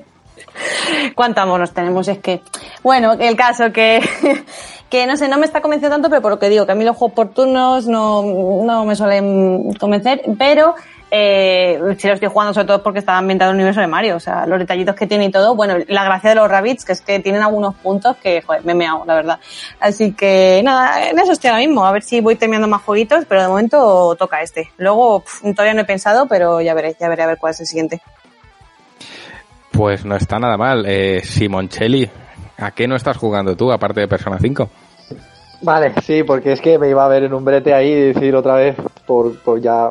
¿Cuántos 1.14 1.46
monos 1.46 1.72
tenemos? 1.72 2.08
Es 2.08 2.18
que, 2.18 2.42
bueno, 2.82 3.12
el 3.12 3.36
caso 3.36 3.72
que, 3.72 4.00
que 4.90 5.06
no 5.06 5.16
sé, 5.16 5.28
no 5.28 5.38
me 5.38 5.46
está 5.46 5.60
convenciendo 5.60 5.94
tanto, 5.94 6.08
pero 6.08 6.22
por 6.22 6.32
lo 6.32 6.38
que 6.38 6.48
digo, 6.48 6.66
que 6.66 6.72
a 6.72 6.74
mí 6.74 6.84
los 6.84 6.96
juegos 6.96 7.14
por 7.14 7.28
turnos 7.30 7.86
no, 7.86 8.22
no 8.64 8.84
me 8.84 8.96
suelen 8.96 9.72
convencer, 9.74 10.22
pero 10.38 10.74
eh, 11.10 11.78
si 11.98 12.08
lo 12.08 12.14
estoy 12.14 12.28
jugando 12.28 12.52
sobre 12.52 12.66
todo 12.66 12.82
porque 12.82 12.98
está 12.98 13.16
ambientado 13.16 13.50
en 13.50 13.56
el 13.56 13.60
universo 13.60 13.80
de 13.80 13.86
Mario, 13.86 14.16
o 14.16 14.20
sea, 14.20 14.44
los 14.46 14.58
detallitos 14.58 14.96
que 14.96 15.06
tiene 15.06 15.26
y 15.26 15.30
todo, 15.30 15.54
bueno, 15.54 15.76
la 15.86 16.04
gracia 16.04 16.30
de 16.30 16.36
los 16.36 16.48
rabbits, 16.50 16.84
que 16.84 16.92
es 16.92 17.00
que 17.00 17.20
tienen 17.20 17.42
algunos 17.42 17.74
puntos 17.76 18.16
que, 18.16 18.42
joder, 18.42 18.64
me 18.64 18.72
he 18.72 18.74
meado, 18.74 19.04
la 19.06 19.14
verdad. 19.14 19.38
Así 19.78 20.12
que, 20.12 20.60
nada, 20.64 21.08
en 21.08 21.18
eso 21.18 21.32
estoy 21.32 21.50
ahora 21.50 21.60
mismo, 21.60 21.86
a 21.86 21.92
ver 21.92 22.02
si 22.02 22.20
voy 22.20 22.34
terminando 22.36 22.66
más 22.66 22.82
jueguitos, 22.82 23.24
pero 23.26 23.42
de 23.42 23.48
momento 23.48 24.16
toca 24.16 24.42
este. 24.42 24.70
Luego, 24.78 25.22
todavía 25.54 25.74
no 25.74 25.82
he 25.82 25.84
pensado, 25.84 26.26
pero 26.26 26.60
ya 26.60 26.74
veré, 26.74 26.96
ya 26.98 27.08
veré 27.08 27.22
a 27.22 27.26
ver 27.26 27.38
cuál 27.38 27.52
es 27.52 27.60
el 27.60 27.66
siguiente. 27.66 28.02
Pues 29.76 30.04
no 30.04 30.16
está 30.16 30.38
nada 30.38 30.56
mal. 30.56 30.84
Eh, 30.86 31.20
Simoncelli, 31.22 32.08
¿a 32.58 32.70
qué 32.70 32.88
no 32.88 32.96
estás 32.96 33.16
jugando 33.16 33.56
tú, 33.56 33.70
aparte 33.70 34.00
de 34.00 34.08
Persona 34.08 34.38
5? 34.40 34.70
Vale, 35.62 35.92
sí, 36.02 36.22
porque 36.22 36.52
es 36.52 36.60
que 36.60 36.78
me 36.78 36.88
iba 36.88 37.04
a 37.04 37.08
ver 37.08 37.24
en 37.24 37.34
un 37.34 37.44
brete 37.44 37.74
ahí 37.74 37.90
y 37.90 38.12
decir 38.12 38.34
otra 38.34 38.54
vez 38.54 38.76
por, 39.06 39.38
por 39.40 39.60
ya 39.60 39.90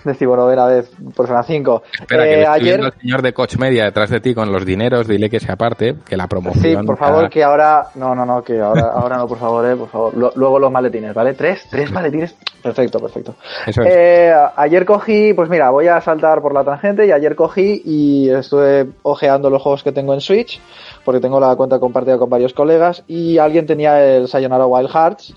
decimonovena 0.04 0.66
vez 0.66 0.90
Persona 1.16 1.42
5. 1.42 1.82
Espera, 2.00 2.24
que 2.24 2.30
Eh, 2.30 2.42
estoy 2.42 2.60
ayer, 2.60 2.80
al 2.82 2.92
señor 3.00 3.22
de 3.22 3.32
Coach 3.32 3.56
Media 3.56 3.84
detrás 3.84 4.10
de 4.10 4.20
ti 4.20 4.34
con 4.34 4.50
los 4.52 4.64
dineros, 4.64 5.06
dile 5.08 5.28
que 5.30 5.40
se 5.40 5.50
aparte, 5.52 5.96
que 6.08 6.16
la 6.16 6.26
promoción... 6.28 6.62
sí, 6.62 6.86
por 6.86 6.96
favor, 6.98 7.16
cada- 7.18 7.28
que 7.30 7.42
ahora, 7.44 7.86
no, 7.96 8.14
no, 8.14 8.24
no, 8.26 8.42
que 8.42 8.60
ahora, 8.60 8.90
ahora 8.94 9.16
no, 9.18 9.26
por 9.28 9.38
favor, 9.38 9.66
eh, 9.66 9.76
por 9.76 9.88
favor. 9.88 10.16
Lo- 10.16 10.32
luego 10.36 10.58
los 10.58 10.70
maletines, 10.72 11.12
¿vale? 11.14 11.34
Tres, 11.34 11.66
tres 11.70 11.90
maletines. 11.92 12.34
Perfecto, 12.62 12.98
perfecto. 13.00 13.34
Eso 13.66 13.82
es. 13.82 13.88
Eh, 13.90 14.34
ayer 14.56 14.84
cogí, 14.84 15.32
pues 15.34 15.48
mira, 15.48 15.70
voy 15.70 15.88
a 15.88 16.00
saltar 16.00 16.40
por 16.42 16.52
la 16.52 16.64
tangente 16.64 17.06
y 17.06 17.12
ayer 17.12 17.34
cogí 17.34 17.82
y 17.84 18.28
estuve 18.30 18.86
ojeando 19.02 19.48
los 19.50 19.62
juegos 19.62 19.82
que 19.82 19.92
tengo 19.92 20.12
en 20.14 20.20
Switch, 20.20 20.60
porque 21.04 21.20
tengo 21.20 21.40
la 21.40 21.56
cuenta 21.56 21.78
compartida 21.78 22.18
con 22.18 22.28
varios 22.28 22.52
colegas 22.52 23.02
y 23.08 23.38
alguien 23.38 23.66
tenía 23.66 24.02
el 24.04 24.28
Sayonara 24.28 24.66
Wild 24.66 24.90
Hearts 24.90 25.34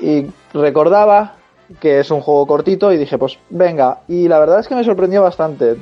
y 0.00 0.26
recordaba 0.52 1.34
que 1.80 2.00
es 2.00 2.10
un 2.10 2.20
juego 2.20 2.46
cortito 2.46 2.92
y 2.92 2.96
dije, 2.96 3.18
pues 3.18 3.38
venga, 3.50 4.00
y 4.08 4.28
la 4.28 4.38
verdad 4.38 4.60
es 4.60 4.68
que 4.68 4.74
me 4.74 4.84
sorprendió 4.84 5.22
bastante. 5.22 5.76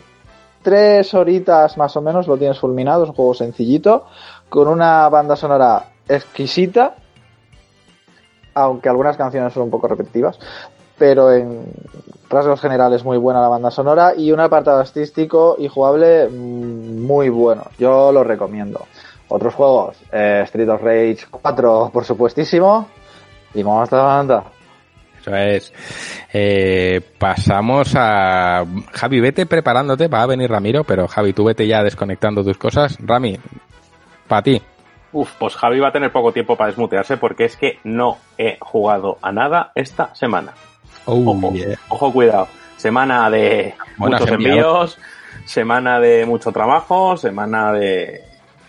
Tres 0.62 1.14
horitas 1.14 1.76
más 1.78 1.96
o 1.96 2.02
menos 2.02 2.26
lo 2.26 2.36
tienes 2.36 2.58
fulminado, 2.58 3.04
es 3.04 3.10
un 3.10 3.16
juego 3.16 3.34
sencillito, 3.34 4.06
con 4.48 4.68
una 4.68 5.08
banda 5.08 5.36
sonora 5.36 5.84
exquisita, 6.08 6.96
aunque 8.54 8.88
algunas 8.88 9.16
canciones 9.16 9.52
son 9.52 9.64
un 9.64 9.70
poco 9.70 9.88
repetitivas, 9.88 10.38
pero 10.98 11.32
en 11.32 11.64
rasgos 12.28 12.60
generales 12.60 13.04
muy 13.04 13.16
buena 13.16 13.40
la 13.40 13.48
banda 13.48 13.70
sonora 13.70 14.12
y 14.16 14.32
un 14.32 14.40
apartado 14.40 14.78
artístico 14.78 15.56
y 15.58 15.68
jugable 15.68 16.28
mm, 16.28 17.06
muy 17.06 17.28
bueno. 17.28 17.64
Yo 17.78 18.12
lo 18.12 18.22
recomiendo. 18.22 18.86
Otros 19.28 19.54
juegos, 19.54 19.96
eh, 20.12 20.42
Street 20.44 20.68
of 20.68 20.82
Rage 20.82 21.26
4, 21.30 21.90
por 21.92 22.04
supuestísimo, 22.04 22.88
y 23.54 23.62
Monster 23.62 24.00
Hunter. 24.00 24.59
Eso 25.20 25.36
es. 25.36 25.72
Eh, 26.32 27.00
pasamos 27.18 27.94
a... 27.96 28.64
Javi, 28.92 29.20
vete 29.20 29.46
preparándote, 29.46 30.08
va 30.08 30.22
a 30.22 30.26
venir 30.26 30.50
Ramiro, 30.50 30.84
pero 30.84 31.06
Javi, 31.08 31.32
tú 31.32 31.44
vete 31.44 31.66
ya 31.66 31.82
desconectando 31.82 32.42
tus 32.42 32.56
cosas. 32.56 32.96
Rami, 33.00 33.38
para 34.26 34.42
ti. 34.42 34.62
Uf, 35.12 35.32
pues 35.38 35.56
Javi 35.56 35.80
va 35.80 35.88
a 35.88 35.92
tener 35.92 36.12
poco 36.12 36.32
tiempo 36.32 36.56
para 36.56 36.68
desmutearse 36.68 37.16
porque 37.16 37.44
es 37.44 37.56
que 37.56 37.78
no 37.84 38.18
he 38.38 38.58
jugado 38.60 39.18
a 39.20 39.32
nada 39.32 39.72
esta 39.74 40.14
semana. 40.14 40.52
ojo, 41.04 41.52
ojo, 41.88 42.12
cuidado. 42.12 42.48
Semana 42.76 43.28
de 43.28 43.74
muchos 43.98 44.30
envíos, 44.30 44.98
semana 45.44 46.00
de 46.00 46.24
mucho 46.24 46.50
trabajo, 46.52 47.16
semana 47.16 47.72
de, 47.72 48.22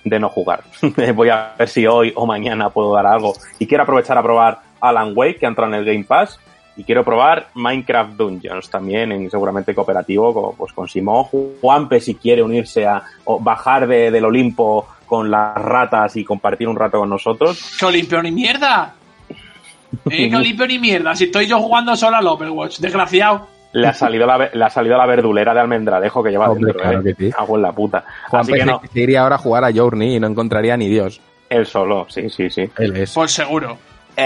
de 0.03 0.19
no 0.19 0.30
jugar. 0.30 0.64
Voy 1.16 1.30
a 1.30 1.53
ver 1.58 1.69
si 1.69 1.85
hoy 1.85 2.12
o 2.16 2.26
mañana 2.26 2.72
puedo 2.72 2.94
dar 2.94 3.06
algo. 3.06 3.34
Y 3.60 3.67
quiero 3.67 3.84
aprovechar 3.84 4.17
a 4.17 4.24
probar 4.24 4.71
Alan 4.81 5.14
Wake, 5.15 5.38
que 5.40 5.46
ha 5.46 5.49
entrado 5.49 5.72
en 5.74 5.80
el 5.80 5.85
Game 5.85 6.03
Pass. 6.03 6.40
Y 6.78 6.83
quiero 6.83 7.03
probar 7.03 7.47
Minecraft 7.53 8.14
Dungeons 8.14 8.69
también, 8.69 9.12
en, 9.12 9.30
seguramente 9.30 9.76
cooperativo, 9.76 10.33
con, 10.33 10.56
pues 10.56 10.74
con 10.74 10.88
Simón. 10.88 11.26
Juanpe, 11.62 11.99
si 11.99 12.15
quiere 12.15 12.42
unirse 12.42 12.85
a 12.88 13.03
o 13.26 13.40
bajar 13.40 13.88
de- 13.88 14.10
del 14.10 14.26
Olimpo 14.26 14.88
con 15.06 15.30
las 15.30 15.53
ratas 15.56 16.15
y 16.15 16.24
compartir 16.24 16.67
un 16.69 16.78
rato 16.78 16.97
con 16.99 17.10
nosotros. 17.10 17.76
¡Que 17.80 17.92
limpio 17.92 18.24
ni 18.24 18.31
mierda! 18.31 18.96
¿Eh? 20.10 20.30
¡Que 20.30 20.38
limpio 20.40 20.65
ni 20.65 20.80
mierda! 20.80 21.14
Si 21.15 21.26
estoy 21.26 21.46
yo 21.47 21.60
jugando 21.60 21.96
solo 21.97 22.15
al 22.17 22.26
Overwatch, 22.28 22.80
desgraciado. 22.80 23.47
Le 23.74 23.88
ha 23.88 23.94
salido 23.94 24.26
la, 24.26 24.49
le 24.53 24.65
ha 24.65 24.69
salido 24.69 24.97
la 24.97 25.06
verdulera 25.06 25.53
de 25.53 25.60
almendralejo 25.62 26.22
que 26.24 26.30
lleva 26.31 26.49
Hombre, 26.49 26.67
dentro, 26.74 26.81
claro 26.81 26.99
¿eh? 26.99 27.03
que 27.15 27.26
sí. 27.26 27.31
Cago 27.31 27.56
en 27.58 27.62
la 27.62 27.72
puta. 27.74 28.03
Juan 28.30 28.42
Así 28.42 28.53
que 28.53 28.65
no, 28.65 28.81
se 28.92 28.99
iría 29.01 29.22
ahora 29.24 29.35
a 29.35 29.40
jugar 29.40 29.64
a 29.65 29.72
Journey 29.74 30.15
y 30.15 30.19
no 30.19 30.28
encontraría 30.28 30.76
ni 30.78 30.88
Dios. 30.90 31.22
él 31.49 31.65
solo, 31.65 32.06
sí, 32.10 32.30
sí, 32.30 32.49
sí. 32.49 32.69
Él 32.78 32.96
es. 32.97 33.14
Por 33.14 33.30
seguro. 33.30 33.78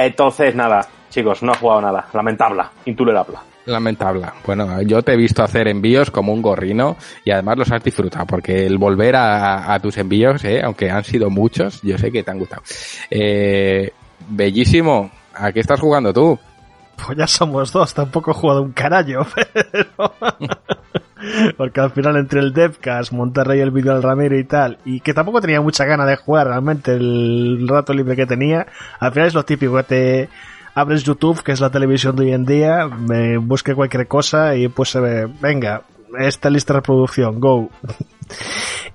Entonces, 0.03 0.55
nada, 0.55 0.87
chicos, 1.09 1.41
no 1.43 1.51
ha 1.51 1.55
jugado 1.55 1.81
nada. 1.81 2.07
Lamentable, 2.13 2.63
intolerable. 2.85 3.37
Lamentable. 3.65 4.27
Bueno, 4.45 4.81
yo 4.83 5.01
te 5.01 5.13
he 5.13 5.17
visto 5.17 5.43
hacer 5.43 5.67
envíos 5.67 6.11
como 6.11 6.33
un 6.33 6.41
gorrino 6.41 6.97
y 7.23 7.31
además 7.31 7.57
los 7.57 7.71
has 7.71 7.83
disfrutado 7.83 8.25
porque 8.27 8.65
el 8.65 8.77
volver 8.77 9.15
a, 9.15 9.73
a 9.73 9.79
tus 9.79 9.97
envíos, 9.97 10.43
eh, 10.43 10.61
aunque 10.63 10.91
han 10.91 11.03
sido 11.03 11.29
muchos, 11.29 11.81
yo 11.81 11.97
sé 11.97 12.11
que 12.11 12.21
te 12.21 12.31
han 12.31 12.39
gustado. 12.39 12.61
Eh, 13.09 13.91
bellísimo. 14.29 15.09
¿A 15.33 15.51
qué 15.51 15.59
estás 15.59 15.79
jugando 15.79 16.13
tú? 16.13 16.39
Pues 16.95 17.17
ya 17.17 17.27
somos 17.27 17.71
dos, 17.71 17.93
tampoco 17.93 18.31
he 18.31 18.33
jugado 18.33 18.61
un 18.61 18.71
carajo, 18.71 19.25
pero... 19.35 20.13
Porque 21.57 21.79
al 21.79 21.91
final 21.91 22.17
entre 22.17 22.39
el 22.39 22.53
Devcast, 22.53 23.11
Monterrey, 23.11 23.59
el 23.59 23.71
vídeo 23.71 23.93
del 23.93 24.03
Ramiro 24.03 24.37
y 24.37 24.43
tal, 24.43 24.77
y 24.85 24.99
que 24.99 25.13
tampoco 25.13 25.41
tenía 25.41 25.61
mucha 25.61 25.85
gana 25.85 26.05
de 26.05 26.17
jugar 26.17 26.47
realmente 26.47 26.93
el 26.93 27.67
rato 27.67 27.93
libre 27.93 28.15
que 28.15 28.25
tenía, 28.25 28.67
al 28.99 29.11
final 29.11 29.27
es 29.27 29.33
lo 29.33 29.45
típico 29.45 29.75
que 29.77 29.83
te 29.83 30.29
abres 30.75 31.03
YouTube, 31.03 31.41
que 31.41 31.53
es 31.53 31.61
la 31.61 31.69
televisión 31.69 32.15
de 32.15 32.25
hoy 32.25 32.33
en 32.33 32.45
día, 32.45 32.85
me 32.87 33.37
busque 33.37 33.73
cualquier 33.73 34.07
cosa 34.07 34.55
y 34.55 34.67
pues 34.67 34.89
se 34.89 34.99
ve, 34.99 35.27
venga, 35.41 35.83
esta 36.19 36.49
lista 36.49 36.73
de 36.73 36.79
reproducción, 36.79 37.39
go. 37.39 37.69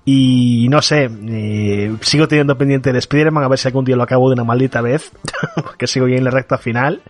Y 0.04 0.68
no 0.70 0.82
sé, 0.82 1.10
eh, 1.28 1.94
sigo 2.00 2.26
teniendo 2.26 2.56
pendiente 2.56 2.90
el 2.90 2.96
Spider-Man, 2.96 3.44
a 3.44 3.48
ver 3.48 3.58
si 3.58 3.68
algún 3.68 3.84
día 3.84 3.96
lo 3.96 4.02
acabo 4.02 4.28
de 4.28 4.34
una 4.34 4.44
maldita 4.44 4.80
vez, 4.80 5.12
porque 5.54 5.86
sigo 5.86 6.08
ya 6.08 6.16
en 6.16 6.24
la 6.24 6.30
recta 6.30 6.58
final. 6.58 7.02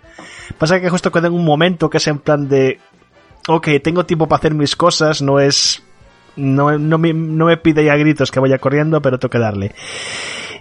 Pasa 0.58 0.80
que 0.80 0.90
justo 0.90 1.12
queda 1.12 1.28
en 1.28 1.34
un 1.34 1.44
momento 1.44 1.88
que 1.88 1.98
es 1.98 2.06
en 2.08 2.18
plan 2.18 2.48
de, 2.48 2.80
ok, 3.48 3.68
tengo 3.82 4.04
tiempo 4.04 4.26
para 4.26 4.38
hacer 4.38 4.54
mis 4.54 4.76
cosas, 4.76 5.22
no 5.22 5.40
es, 5.40 5.82
no, 6.36 6.78
no, 6.78 6.98
me, 6.98 7.12
no 7.12 7.46
me 7.46 7.56
pide 7.56 7.84
ya 7.84 7.96
gritos 7.96 8.30
que 8.30 8.40
vaya 8.40 8.58
corriendo, 8.58 9.00
pero 9.00 9.18
tengo 9.18 9.30
que 9.30 9.38
darle. 9.38 9.74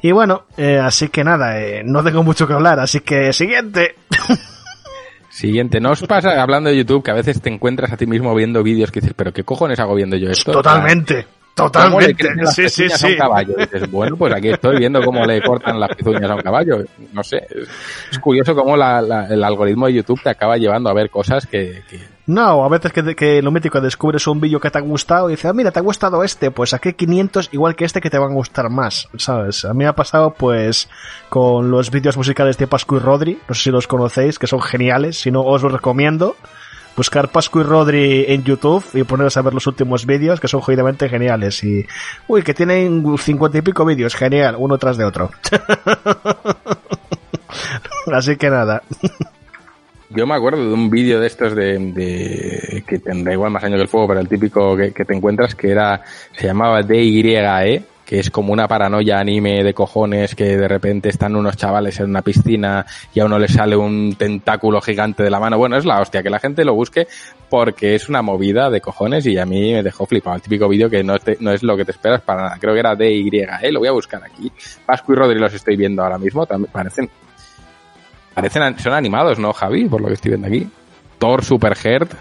Y 0.01 0.11
bueno, 0.11 0.45
eh, 0.55 0.77
así 0.77 1.09
que 1.09 1.23
nada, 1.23 1.59
eh, 1.59 1.81
no 1.83 2.03
tengo 2.03 2.23
mucho 2.23 2.47
que 2.47 2.53
hablar, 2.53 2.79
así 2.79 3.01
que 3.01 3.33
siguiente. 3.33 3.95
Siguiente. 5.29 5.79
¿No 5.79 5.91
os 5.91 6.01
pasa, 6.01 6.41
hablando 6.41 6.69
de 6.69 6.75
YouTube, 6.75 7.03
que 7.03 7.11
a 7.11 7.13
veces 7.13 7.39
te 7.39 7.49
encuentras 7.49 7.93
a 7.93 7.97
ti 7.97 8.05
mismo 8.05 8.35
viendo 8.35 8.61
vídeos 8.61 8.91
que 8.91 8.99
dices, 8.99 9.13
pero 9.15 9.31
¿qué 9.31 9.43
cojones 9.43 9.79
hago 9.79 9.95
viendo 9.95 10.17
yo 10.17 10.29
esto? 10.29 10.51
Totalmente. 10.51 11.13
¿Cómo 11.15 11.23
le 11.23 11.38
Totalmente. 11.55 12.35
las 12.35 12.55
Sí, 12.55 12.69
sí, 12.69 12.83
pezuñas 12.83 13.03
a 13.03 13.07
un 13.07 13.11
sí. 13.13 13.17
caballo? 13.17 13.53
Y 13.57 13.61
dices, 13.61 13.91
bueno, 13.91 14.15
pues 14.15 14.33
aquí 14.33 14.49
estoy 14.49 14.77
viendo 14.77 15.01
cómo 15.03 15.25
le 15.25 15.41
cortan 15.41 15.79
las 15.79 15.89
pezuñas 15.95 16.29
a 16.29 16.35
un 16.35 16.41
caballo. 16.41 16.77
No 17.11 17.23
sé. 17.23 17.45
Es, 17.49 17.67
es 18.11 18.19
curioso 18.19 18.55
cómo 18.55 18.77
la- 18.77 19.01
la- 19.01 19.27
el 19.27 19.43
algoritmo 19.43 19.87
de 19.87 19.93
YouTube 19.93 20.21
te 20.23 20.29
acaba 20.29 20.57
llevando 20.57 20.89
a 20.89 20.93
ver 20.93 21.09
cosas 21.09 21.45
que, 21.45 21.83
que- 21.89 21.99
No, 22.27 22.63
a 22.63 22.69
veces 22.69 22.93
que, 22.93 23.15
que 23.15 23.41
lo 23.41 23.51
mítico, 23.51 23.81
descubres 23.81 24.25
un 24.27 24.39
vídeo 24.39 24.59
que 24.59 24.69
te 24.69 24.77
ha 24.77 24.81
gustado 24.81 25.29
y 25.29 25.33
dices, 25.33 25.45
ah, 25.49 25.53
mira, 25.53 25.71
te 25.71 25.79
ha 25.79 25.81
gustado 25.81 26.23
este, 26.23 26.51
pues 26.51 26.73
aquí 26.73 26.93
500 26.93 27.49
igual 27.51 27.75
que 27.75 27.85
este 27.85 27.99
que 28.01 28.09
te 28.09 28.19
van 28.19 28.31
a 28.31 28.35
gustar 28.35 28.69
más, 28.69 29.09
¿sabes? 29.17 29.65
A 29.65 29.73
mí 29.73 29.79
me 29.79 29.87
ha 29.87 29.93
pasado 29.95 30.33
pues 30.37 30.87
con 31.29 31.71
los 31.71 31.89
vídeos 31.91 32.15
musicales 32.17 32.57
de 32.57 32.67
Pascu 32.67 32.97
y 32.97 32.99
Rodri, 32.99 33.39
no 33.49 33.55
sé 33.55 33.63
si 33.63 33.71
los 33.71 33.87
conocéis, 33.87 34.37
que 34.39 34.47
son 34.47 34.61
geniales, 34.61 35.19
si 35.19 35.31
no 35.31 35.41
os 35.41 35.61
los 35.63 35.71
recomiendo. 35.71 36.35
Buscar 36.99 37.29
Pascu 37.29 37.61
y 37.61 37.63
Rodri 37.63 38.25
en 38.27 38.43
YouTube 38.43 38.83
y 38.93 39.05
poneros 39.05 39.37
a 39.37 39.41
ver 39.41 39.53
los 39.53 39.65
últimos 39.67 40.05
vídeos 40.05 40.41
que 40.41 40.49
son 40.49 40.59
jodidamente 40.59 41.07
geniales. 41.07 41.63
Y, 41.63 41.87
uy, 42.27 42.43
que 42.43 42.53
tienen 42.53 43.17
cincuenta 43.17 43.57
y 43.57 43.61
pico 43.61 43.85
vídeos, 43.85 44.15
genial, 44.15 44.55
uno 44.57 44.77
tras 44.77 44.97
de 44.97 45.05
otro. 45.05 45.31
Así 48.13 48.35
que 48.35 48.49
nada. 48.49 48.83
Yo 50.09 50.27
me 50.27 50.35
acuerdo 50.35 50.67
de 50.67 50.73
un 50.73 50.89
vídeo 50.89 51.21
de 51.21 51.27
estos 51.27 51.55
de, 51.55 52.83
que 52.85 52.99
tendrá 52.99 53.31
igual 53.31 53.51
más 53.51 53.63
años 53.63 53.77
que 53.77 53.83
el 53.83 53.87
fuego, 53.87 54.09
pero 54.09 54.19
el 54.19 54.27
típico 54.27 54.75
que, 54.75 54.91
que 54.91 55.05
te 55.05 55.15
encuentras 55.15 55.55
que 55.55 55.71
era 55.71 56.03
se 56.33 56.47
llamaba 56.47 56.83
DYE, 56.83 57.81
que 58.09 58.17
es 58.19 58.31
como 58.31 58.51
una 58.51 58.67
paranoia 58.67 59.19
anime 59.19 59.63
de 59.63 59.75
cojones 59.75 60.33
que 60.33 60.57
de 60.57 60.67
repente 60.67 61.09
están 61.09 61.35
unos 61.35 61.55
chavales 61.57 61.99
en 61.99 62.09
una 62.09 62.23
piscina 62.23 62.83
y 63.13 63.19
a 63.19 63.25
uno 63.25 63.37
le 63.37 63.47
sale 63.47 63.75
un 63.77 64.15
tentáculo 64.17 64.81
gigante 64.81 65.21
de 65.21 65.29
la 65.29 65.39
mano. 65.39 65.59
Bueno, 65.59 65.77
es 65.77 65.85
la 65.85 66.01
hostia, 66.01 66.23
que 66.23 66.31
la 66.31 66.39
gente 66.39 66.65
lo 66.65 66.73
busque 66.73 67.07
porque 67.51 67.93
es 67.93 68.09
una 68.09 68.23
movida 68.23 68.71
de 68.71 68.81
cojones 68.81 69.27
y 69.27 69.37
a 69.37 69.45
mí 69.45 69.73
me 69.73 69.83
dejó 69.83 70.07
flipado. 70.07 70.35
El 70.37 70.41
típico 70.41 70.67
vídeo 70.67 70.89
que 70.89 71.03
no, 71.03 71.19
te- 71.19 71.37
no 71.39 71.51
es 71.51 71.61
lo 71.61 71.77
que 71.77 71.85
te 71.85 71.91
esperas 71.91 72.21
para 72.21 72.41
nada. 72.45 72.57
Creo 72.59 72.73
que 72.73 72.79
era 72.79 72.95
DYE, 72.95 73.71
lo 73.71 73.77
voy 73.79 73.89
a 73.89 73.91
buscar 73.91 74.23
aquí. 74.23 74.51
Pascu 74.87 75.13
y 75.13 75.15
Rodri 75.15 75.37
los 75.39 75.53
estoy 75.53 75.75
viendo 75.75 76.01
ahora 76.01 76.17
mismo, 76.17 76.47
también 76.47 76.71
parecen 76.71 77.11
Parecen, 78.33 78.79
son 78.79 78.93
animados, 78.93 79.37
¿no, 79.37 79.53
Javi? 79.53 79.85
Por 79.85 80.01
lo 80.01 80.07
que 80.07 80.13
estoy 80.15 80.29
viendo 80.29 80.47
aquí. 80.47 80.67
Thor 81.19 81.43
Super 81.43 81.75
Heart, 81.75 82.11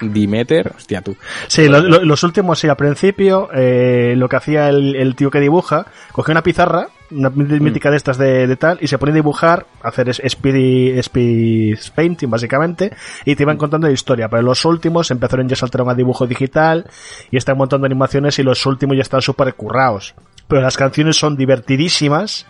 Dimeter, 0.00 0.72
hostia 0.76 1.00
tú. 1.02 1.16
Sí, 1.46 1.68
lo- 1.68 1.80
lo- 1.80 2.04
los 2.04 2.22
últimos, 2.22 2.58
sí, 2.58 2.68
al 2.68 2.76
principio, 2.76 3.48
eh, 3.54 4.14
lo 4.16 4.28
que 4.28 4.36
hacía 4.36 4.68
el, 4.68 4.94
el 4.96 5.14
tío 5.14 5.30
que 5.30 5.40
dibuja, 5.40 5.86
cogía 6.12 6.32
una 6.32 6.42
pizarra, 6.42 6.88
una 7.10 7.30
mí- 7.30 7.58
mítica 7.60 7.90
de 7.90 7.96
estas 7.96 8.18
de, 8.18 8.46
de 8.46 8.56
tal, 8.56 8.78
y 8.80 8.86
se 8.86 8.98
ponía 8.98 9.14
a 9.14 9.16
dibujar, 9.16 9.66
a 9.82 9.88
hacer 9.88 10.08
speed, 10.10 10.98
speed 10.98 11.78
painting, 11.94 12.28
básicamente, 12.28 12.92
y 13.24 13.34
te 13.34 13.42
iban 13.44 13.56
contando 13.56 13.86
la 13.86 13.92
historia. 13.94 14.28
Pero 14.28 14.42
los 14.42 14.64
últimos 14.64 15.10
empezaron 15.10 15.48
ya 15.48 15.54
a 15.54 15.56
saltar 15.56 15.82
a 15.88 15.94
dibujo 15.94 16.26
digital, 16.26 16.84
y 17.30 17.36
están 17.36 17.56
montando 17.56 17.86
animaciones, 17.86 18.38
y 18.38 18.42
los 18.42 18.64
últimos 18.66 18.96
ya 18.96 19.02
están 19.02 19.22
súper 19.22 19.54
currados. 19.54 20.14
Pero 20.48 20.60
las 20.62 20.76
canciones 20.76 21.16
son 21.16 21.36
divertidísimas, 21.36 22.46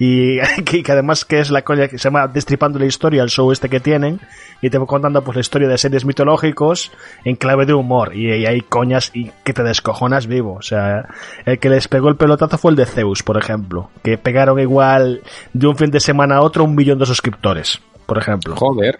y 0.00 0.40
que, 0.64 0.82
que 0.82 0.92
además 0.92 1.24
que 1.26 1.38
es 1.38 1.50
la 1.50 1.62
coña 1.62 1.86
que 1.86 1.98
se 1.98 2.04
llama 2.04 2.26
Destripando 2.26 2.78
la 2.78 2.86
historia, 2.86 3.22
el 3.22 3.28
show 3.28 3.52
este 3.52 3.68
que 3.68 3.78
tienen, 3.78 4.18
y 4.62 4.70
te 4.70 4.78
va 4.78 4.86
contando 4.86 5.22
pues 5.22 5.36
la 5.36 5.42
historia 5.42 5.68
de 5.68 5.76
seres 5.76 6.06
mitológicos 6.06 6.90
en 7.24 7.36
clave 7.36 7.66
de 7.66 7.74
humor, 7.74 8.16
y, 8.16 8.34
y 8.34 8.46
hay 8.46 8.62
coñas 8.62 9.10
y 9.14 9.30
que 9.44 9.52
te 9.52 9.62
descojonas 9.62 10.26
vivo, 10.26 10.54
o 10.54 10.62
sea, 10.62 11.06
el 11.44 11.58
que 11.58 11.68
les 11.68 11.86
pegó 11.86 12.08
el 12.08 12.16
pelotazo 12.16 12.56
fue 12.56 12.70
el 12.70 12.76
de 12.76 12.86
Zeus, 12.86 13.22
por 13.22 13.36
ejemplo, 13.36 13.90
que 14.02 14.16
pegaron 14.16 14.58
igual 14.58 15.20
de 15.52 15.66
un 15.66 15.76
fin 15.76 15.90
de 15.90 16.00
semana 16.00 16.36
a 16.36 16.42
otro 16.42 16.64
un 16.64 16.74
millón 16.74 16.98
de 16.98 17.04
suscriptores, 17.04 17.80
por 18.06 18.16
ejemplo. 18.16 18.56
Joder. 18.56 18.98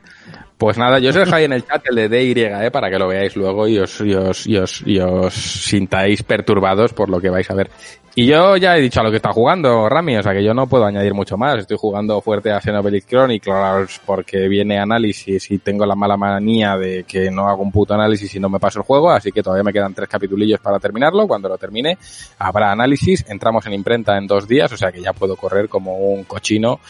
Pues 0.60 0.76
nada, 0.76 0.98
yo 0.98 1.08
os 1.08 1.14
dejo 1.14 1.34
ahí 1.34 1.44
en 1.44 1.54
el 1.54 1.64
chat 1.64 1.82
el 1.88 1.96
de 1.96 2.08
DY, 2.10 2.42
¿eh? 2.42 2.70
para 2.70 2.90
que 2.90 2.98
lo 2.98 3.08
veáis 3.08 3.34
luego 3.34 3.66
y 3.66 3.78
os, 3.78 3.98
y 4.02 4.12
os, 4.12 4.46
y 4.46 4.58
os, 4.58 4.82
y 4.84 4.98
os 4.98 5.32
sintáis 5.32 6.22
perturbados 6.22 6.92
por 6.92 7.08
lo 7.08 7.18
que 7.18 7.30
vais 7.30 7.50
a 7.50 7.54
ver. 7.54 7.70
Y 8.16 8.26
yo 8.26 8.56
ya 8.56 8.76
he 8.76 8.80
dicho 8.80 9.00
a 9.00 9.04
lo 9.04 9.10
que 9.10 9.18
está 9.18 9.32
jugando, 9.32 9.88
Rami, 9.88 10.16
o 10.16 10.22
sea 10.22 10.32
que 10.32 10.42
yo 10.42 10.52
no 10.52 10.66
puedo 10.66 10.84
añadir 10.84 11.14
mucho 11.14 11.36
más. 11.36 11.60
Estoy 11.60 11.76
jugando 11.78 12.20
fuerte 12.20 12.50
a 12.50 12.60
Xenoblade 12.60 13.02
Chronicles 13.02 14.00
porque 14.04 14.48
viene 14.48 14.80
análisis 14.80 15.48
y 15.52 15.58
tengo 15.58 15.86
la 15.86 15.94
mala 15.94 16.16
manía 16.16 16.76
de 16.76 17.04
que 17.04 17.30
no 17.30 17.48
hago 17.48 17.62
un 17.62 17.70
puto 17.70 17.94
análisis 17.94 18.34
y 18.34 18.40
no 18.40 18.48
me 18.48 18.58
paso 18.58 18.80
el 18.80 18.84
juego, 18.84 19.10
así 19.10 19.30
que 19.30 19.44
todavía 19.44 19.62
me 19.62 19.72
quedan 19.72 19.94
tres 19.94 20.08
capitulillos 20.08 20.58
para 20.58 20.80
terminarlo. 20.80 21.28
Cuando 21.28 21.48
lo 21.48 21.56
termine 21.56 21.98
habrá 22.38 22.72
análisis, 22.72 23.24
entramos 23.28 23.64
en 23.66 23.74
imprenta 23.74 24.18
en 24.18 24.26
dos 24.26 24.48
días, 24.48 24.72
o 24.72 24.76
sea 24.76 24.90
que 24.90 25.00
ya 25.00 25.12
puedo 25.12 25.36
correr 25.36 25.68
como 25.68 25.96
un 25.96 26.24
cochino 26.24 26.80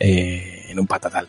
eh, 0.00 0.66
en 0.70 0.80
un 0.80 0.88
patatal. 0.88 1.28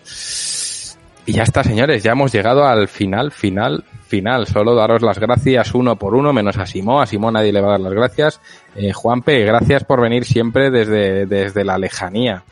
Y 1.27 1.33
ya 1.33 1.43
está, 1.43 1.63
señores, 1.63 2.03
ya 2.03 2.11
hemos 2.11 2.31
llegado 2.31 2.65
al 2.65 2.87
final, 2.87 3.31
final, 3.31 3.83
final. 4.15 4.47
Solo 4.47 4.75
daros 4.75 5.01
las 5.01 5.19
gracias 5.19 5.73
uno 5.73 5.97
por 5.97 6.15
uno, 6.15 6.31
menos 6.31 6.57
a 6.57 6.65
Simó. 6.65 7.01
A 7.01 7.05
Simó 7.05 7.31
nadie 7.31 7.51
le 7.51 7.59
va 7.59 7.67
a 7.67 7.71
dar 7.71 7.81
las 7.81 7.93
gracias. 7.93 8.39
Eh, 8.75 8.93
Juanpe, 8.93 9.43
gracias 9.43 9.83
por 9.83 10.01
venir 10.01 10.23
siempre 10.23 10.71
desde, 10.71 11.25
desde 11.25 11.65
la 11.65 11.77
lejanía. 11.77 12.43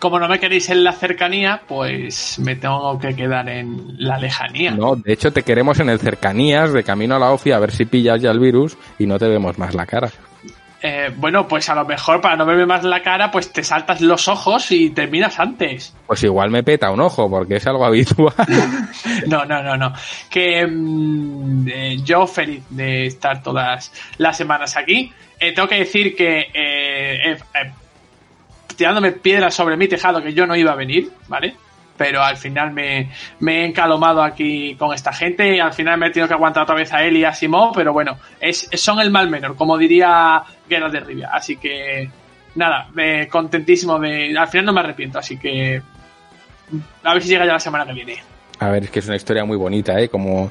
Como 0.00 0.18
no 0.18 0.28
me 0.28 0.40
queréis 0.40 0.68
en 0.68 0.82
la 0.82 0.90
cercanía, 0.92 1.62
pues 1.68 2.40
me 2.40 2.56
tengo 2.56 2.98
que 2.98 3.14
quedar 3.14 3.48
en 3.48 3.94
la 3.98 4.18
lejanía. 4.18 4.72
No, 4.72 4.96
de 4.96 5.12
hecho 5.12 5.32
te 5.32 5.44
queremos 5.44 5.78
en 5.78 5.90
el 5.90 6.00
cercanías 6.00 6.72
de 6.72 6.82
camino 6.82 7.14
a 7.14 7.20
la 7.20 7.30
OFI 7.30 7.52
a 7.52 7.60
ver 7.60 7.70
si 7.70 7.84
pillas 7.84 8.20
ya 8.20 8.32
el 8.32 8.40
virus 8.40 8.76
y 8.98 9.06
no 9.06 9.16
te 9.20 9.28
vemos 9.28 9.58
más 9.58 9.74
la 9.76 9.86
cara. 9.86 10.10
Eh, 10.84 11.12
bueno, 11.16 11.46
pues 11.46 11.68
a 11.68 11.76
lo 11.76 11.84
mejor 11.84 12.20
para 12.20 12.36
no 12.36 12.44
verme 12.44 12.66
más 12.66 12.82
la 12.82 13.02
cara, 13.02 13.30
pues 13.30 13.52
te 13.52 13.62
saltas 13.62 14.00
los 14.00 14.26
ojos 14.26 14.72
y 14.72 14.90
terminas 14.90 15.38
antes. 15.38 15.94
Pues 16.06 16.24
igual 16.24 16.50
me 16.50 16.64
peta 16.64 16.90
un 16.90 17.00
ojo 17.00 17.30
porque 17.30 17.56
es 17.56 17.66
algo 17.66 17.84
habitual. 17.86 18.34
No, 19.26 19.44
no, 19.44 19.62
no, 19.62 19.76
no. 19.76 19.92
Que 20.28 20.66
mm, 20.66 21.68
eh, 21.68 21.96
yo 22.02 22.26
feliz 22.26 22.64
de 22.70 23.06
estar 23.06 23.42
todas 23.42 23.92
las 24.18 24.36
semanas 24.36 24.76
aquí. 24.76 25.12
Eh, 25.38 25.52
tengo 25.52 25.68
que 25.68 25.78
decir 25.78 26.16
que 26.16 26.48
eh, 26.52 27.36
tirándome 28.76 29.12
piedras 29.12 29.54
sobre 29.54 29.76
mi 29.76 29.86
tejado 29.86 30.22
que 30.22 30.32
yo 30.32 30.46
no 30.46 30.56
iba 30.56 30.72
a 30.72 30.76
venir, 30.76 31.12
¿vale? 31.28 31.54
Pero 32.02 32.20
al 32.20 32.36
final 32.36 32.72
me, 32.72 33.10
me 33.38 33.60
he 33.60 33.64
encalomado 33.66 34.24
aquí 34.24 34.74
con 34.74 34.92
esta 34.92 35.12
gente 35.12 35.54
y 35.54 35.60
al 35.60 35.72
final 35.72 35.98
me 36.00 36.08
he 36.08 36.10
tenido 36.10 36.26
que 36.26 36.34
aguantar 36.34 36.64
otra 36.64 36.74
vez 36.74 36.92
a 36.92 37.04
él 37.04 37.16
y 37.16 37.24
a 37.24 37.32
Simón, 37.32 37.70
pero 37.72 37.92
bueno, 37.92 38.18
es, 38.40 38.68
son 38.72 38.98
el 38.98 39.12
mal 39.12 39.30
menor, 39.30 39.54
como 39.54 39.78
diría 39.78 40.42
Geralt 40.68 40.92
de 40.92 40.98
Rivia. 40.98 41.30
Así 41.32 41.58
que, 41.58 42.10
nada, 42.56 42.88
eh, 42.98 43.28
contentísimo 43.30 44.00
de... 44.00 44.36
Al 44.36 44.48
final 44.48 44.66
no 44.66 44.72
me 44.72 44.80
arrepiento, 44.80 45.20
así 45.20 45.36
que... 45.36 45.80
A 47.04 47.12
ver 47.14 47.22
si 47.22 47.28
llega 47.28 47.46
ya 47.46 47.52
la 47.52 47.60
semana 47.60 47.86
que 47.86 47.92
viene. 47.92 48.16
A 48.58 48.68
ver, 48.68 48.82
es 48.82 48.90
que 48.90 48.98
es 48.98 49.06
una 49.06 49.16
historia 49.16 49.44
muy 49.44 49.56
bonita, 49.56 50.00
¿eh? 50.00 50.08
Como, 50.08 50.50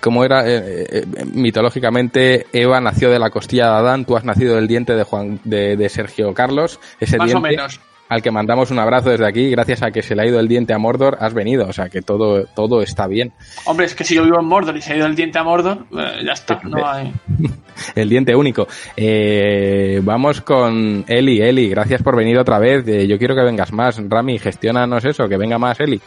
como 0.00 0.24
era, 0.24 0.44
eh, 0.44 0.86
eh, 0.90 1.06
mitológicamente, 1.32 2.46
Eva 2.52 2.80
nació 2.80 3.10
de 3.10 3.20
la 3.20 3.30
costilla 3.30 3.66
de 3.66 3.76
Adán, 3.76 4.04
tú 4.04 4.16
has 4.16 4.24
nacido 4.24 4.56
del 4.56 4.66
diente 4.66 4.94
de 4.94 5.04
Juan, 5.04 5.38
de, 5.44 5.76
de 5.76 5.88
Sergio 5.88 6.34
Carlos, 6.34 6.80
ese 6.98 7.16
Más 7.16 7.32
o 7.32 7.40
menos. 7.40 7.80
Al 8.10 8.22
que 8.22 8.32
mandamos 8.32 8.72
un 8.72 8.80
abrazo 8.80 9.10
desde 9.10 9.26
aquí, 9.26 9.50
gracias 9.50 9.84
a 9.84 9.92
que 9.92 10.02
se 10.02 10.16
le 10.16 10.22
ha 10.22 10.26
ido 10.26 10.40
el 10.40 10.48
diente 10.48 10.74
a 10.74 10.78
Mordor, 10.78 11.16
has 11.20 11.32
venido, 11.32 11.68
o 11.68 11.72
sea 11.72 11.88
que 11.88 12.02
todo, 12.02 12.44
todo 12.56 12.82
está 12.82 13.06
bien. 13.06 13.32
Hombre, 13.66 13.86
es 13.86 13.94
que 13.94 14.02
si 14.02 14.16
yo 14.16 14.24
vivo 14.24 14.40
en 14.40 14.46
Mordor 14.46 14.76
y 14.76 14.82
se 14.82 14.92
ha 14.92 14.96
ido 14.96 15.06
el 15.06 15.14
diente 15.14 15.38
a 15.38 15.44
Mordor, 15.44 15.86
eh, 15.92 16.22
ya 16.26 16.32
está, 16.32 16.60
no 16.64 16.84
hay... 16.90 17.14
El 17.94 18.08
diente 18.08 18.34
único. 18.34 18.66
Eh, 18.96 20.00
vamos 20.02 20.40
con 20.40 21.04
Eli, 21.06 21.40
Eli, 21.40 21.68
gracias 21.68 22.02
por 22.02 22.16
venir 22.16 22.36
otra 22.36 22.58
vez, 22.58 22.86
eh, 22.88 23.06
yo 23.06 23.16
quiero 23.16 23.36
que 23.36 23.44
vengas 23.44 23.72
más, 23.72 24.02
Rami, 24.08 24.40
gestionanos 24.40 25.04
eso, 25.04 25.28
que 25.28 25.36
venga 25.36 25.58
más 25.58 25.78
Eli. 25.78 26.00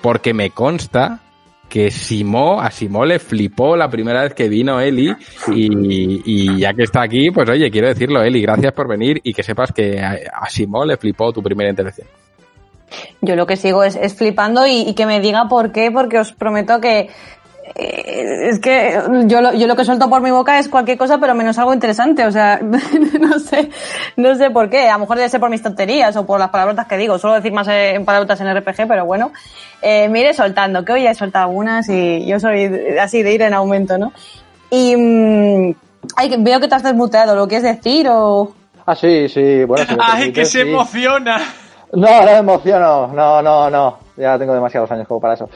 Porque 0.00 0.32
me 0.32 0.50
consta 0.50 1.20
que 1.68 1.90
Simó, 1.90 2.60
a 2.60 2.70
Simó 2.70 3.04
le 3.04 3.18
flipó 3.18 3.76
la 3.76 3.88
primera 3.88 4.22
vez 4.22 4.34
que 4.34 4.48
vino 4.48 4.80
Eli 4.80 5.14
y, 5.48 6.22
y 6.24 6.58
ya 6.58 6.72
que 6.72 6.84
está 6.84 7.02
aquí, 7.02 7.30
pues 7.30 7.48
oye, 7.50 7.70
quiero 7.70 7.88
decirlo, 7.88 8.22
Eli, 8.22 8.40
gracias 8.40 8.72
por 8.72 8.88
venir 8.88 9.20
y 9.22 9.34
que 9.34 9.42
sepas 9.42 9.72
que 9.72 10.00
a, 10.00 10.18
a 10.32 10.48
Simó 10.48 10.84
le 10.84 10.96
flipó 10.96 11.32
tu 11.32 11.42
primera 11.42 11.70
intervención. 11.70 12.06
Yo 13.20 13.36
lo 13.36 13.46
que 13.46 13.56
sigo 13.56 13.84
es, 13.84 13.96
es 13.96 14.14
flipando 14.14 14.66
y, 14.66 14.80
y 14.80 14.94
que 14.94 15.04
me 15.04 15.20
diga 15.20 15.46
por 15.48 15.72
qué, 15.72 15.90
porque 15.90 16.18
os 16.18 16.32
prometo 16.32 16.80
que 16.80 17.10
es 17.74 18.58
que 18.58 19.00
yo 19.26 19.40
lo, 19.40 19.52
yo 19.54 19.66
lo 19.66 19.76
que 19.76 19.84
suelto 19.84 20.08
por 20.08 20.22
mi 20.22 20.30
boca 20.30 20.58
es 20.58 20.68
cualquier 20.68 20.98
cosa, 20.98 21.18
pero 21.18 21.34
menos 21.34 21.58
algo 21.58 21.72
interesante. 21.74 22.26
O 22.26 22.32
sea, 22.32 22.60
no 23.20 23.38
sé, 23.38 23.70
no 24.16 24.34
sé 24.34 24.50
por 24.50 24.70
qué. 24.70 24.88
A 24.88 24.94
lo 24.94 25.00
mejor 25.00 25.16
debe 25.16 25.28
ser 25.28 25.40
por 25.40 25.50
mis 25.50 25.62
tonterías 25.62 26.16
o 26.16 26.26
por 26.26 26.38
las 26.40 26.50
palabrotas 26.50 26.86
que 26.86 26.96
digo. 26.96 27.18
Suelo 27.18 27.36
decir 27.36 27.52
más 27.52 27.68
eh, 27.68 27.94
en 27.94 28.04
palabrotas 28.04 28.40
en 28.40 28.54
RPG, 28.54 28.88
pero 28.88 29.04
bueno. 29.04 29.32
Eh, 29.82 30.08
me 30.08 30.20
iré 30.20 30.34
soltando, 30.34 30.84
que 30.84 30.92
hoy 30.92 31.02
ya 31.04 31.10
he 31.10 31.14
soltado 31.14 31.46
algunas 31.46 31.88
y 31.88 32.26
yo 32.26 32.40
soy 32.40 32.96
así 33.00 33.22
de 33.22 33.32
ir 33.32 33.42
en 33.42 33.54
aumento, 33.54 33.96
¿no? 33.96 34.12
Y 34.70 34.96
mm, 34.96 35.74
ay, 36.16 36.28
que 36.28 36.36
veo 36.38 36.60
que 36.60 36.68
te 36.68 36.74
has 36.74 36.82
desmuteado, 36.82 37.34
¿lo 37.36 37.46
quieres 37.46 37.76
decir 37.76 38.08
o...? 38.10 38.52
Ah, 38.86 38.94
sí, 38.94 39.28
sí, 39.28 39.64
bueno. 39.64 39.84
si 39.86 39.94
¡Ay, 40.00 40.18
permites, 40.18 40.34
que 40.34 40.44
se 40.44 40.62
sí. 40.64 40.68
emociona! 40.68 41.38
No, 41.92 42.20
no 42.20 42.24
me 42.26 42.36
emociono, 42.36 43.06
no, 43.08 43.40
no, 43.40 43.70
no. 43.70 43.98
Ya 44.16 44.38
tengo 44.38 44.52
demasiados 44.52 44.90
años 44.90 45.06
como 45.06 45.20
para 45.20 45.34
eso. 45.34 45.48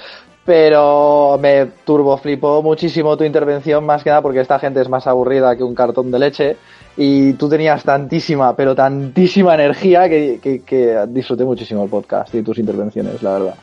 Pero 0.45 1.39
me 1.41 1.67
turbo 1.85 2.17
flipó 2.17 2.63
muchísimo 2.63 3.17
tu 3.17 3.23
intervención, 3.25 3.87
más 3.87 4.03
que 4.03 4.11
nada 4.11 4.23
porque 4.23 4.41
esta 4.41 4.59
gente 4.59 4.81
es 4.81 4.89
más 4.89 5.07
aburrida 5.07 5.55
que 5.57 5.63
un 5.63 5.75
cartón 5.75 6.11
de 6.11 6.19
leche. 6.19 6.57
Y 6.97 7.35
tú 7.35 7.49
tenías 7.49 7.85
tantísima, 7.85 8.55
pero 8.57 8.75
tantísima 8.75 9.55
energía 9.55 10.09
que, 10.09 10.41
que, 10.43 10.63
que 10.63 10.99
disfruté 11.09 11.45
muchísimo 11.45 11.85
el 11.85 11.89
podcast 11.91 12.35
y 12.35 12.43
tus 12.43 12.59
intervenciones, 12.59 13.23
la 13.23 13.33
verdad. 13.35 13.55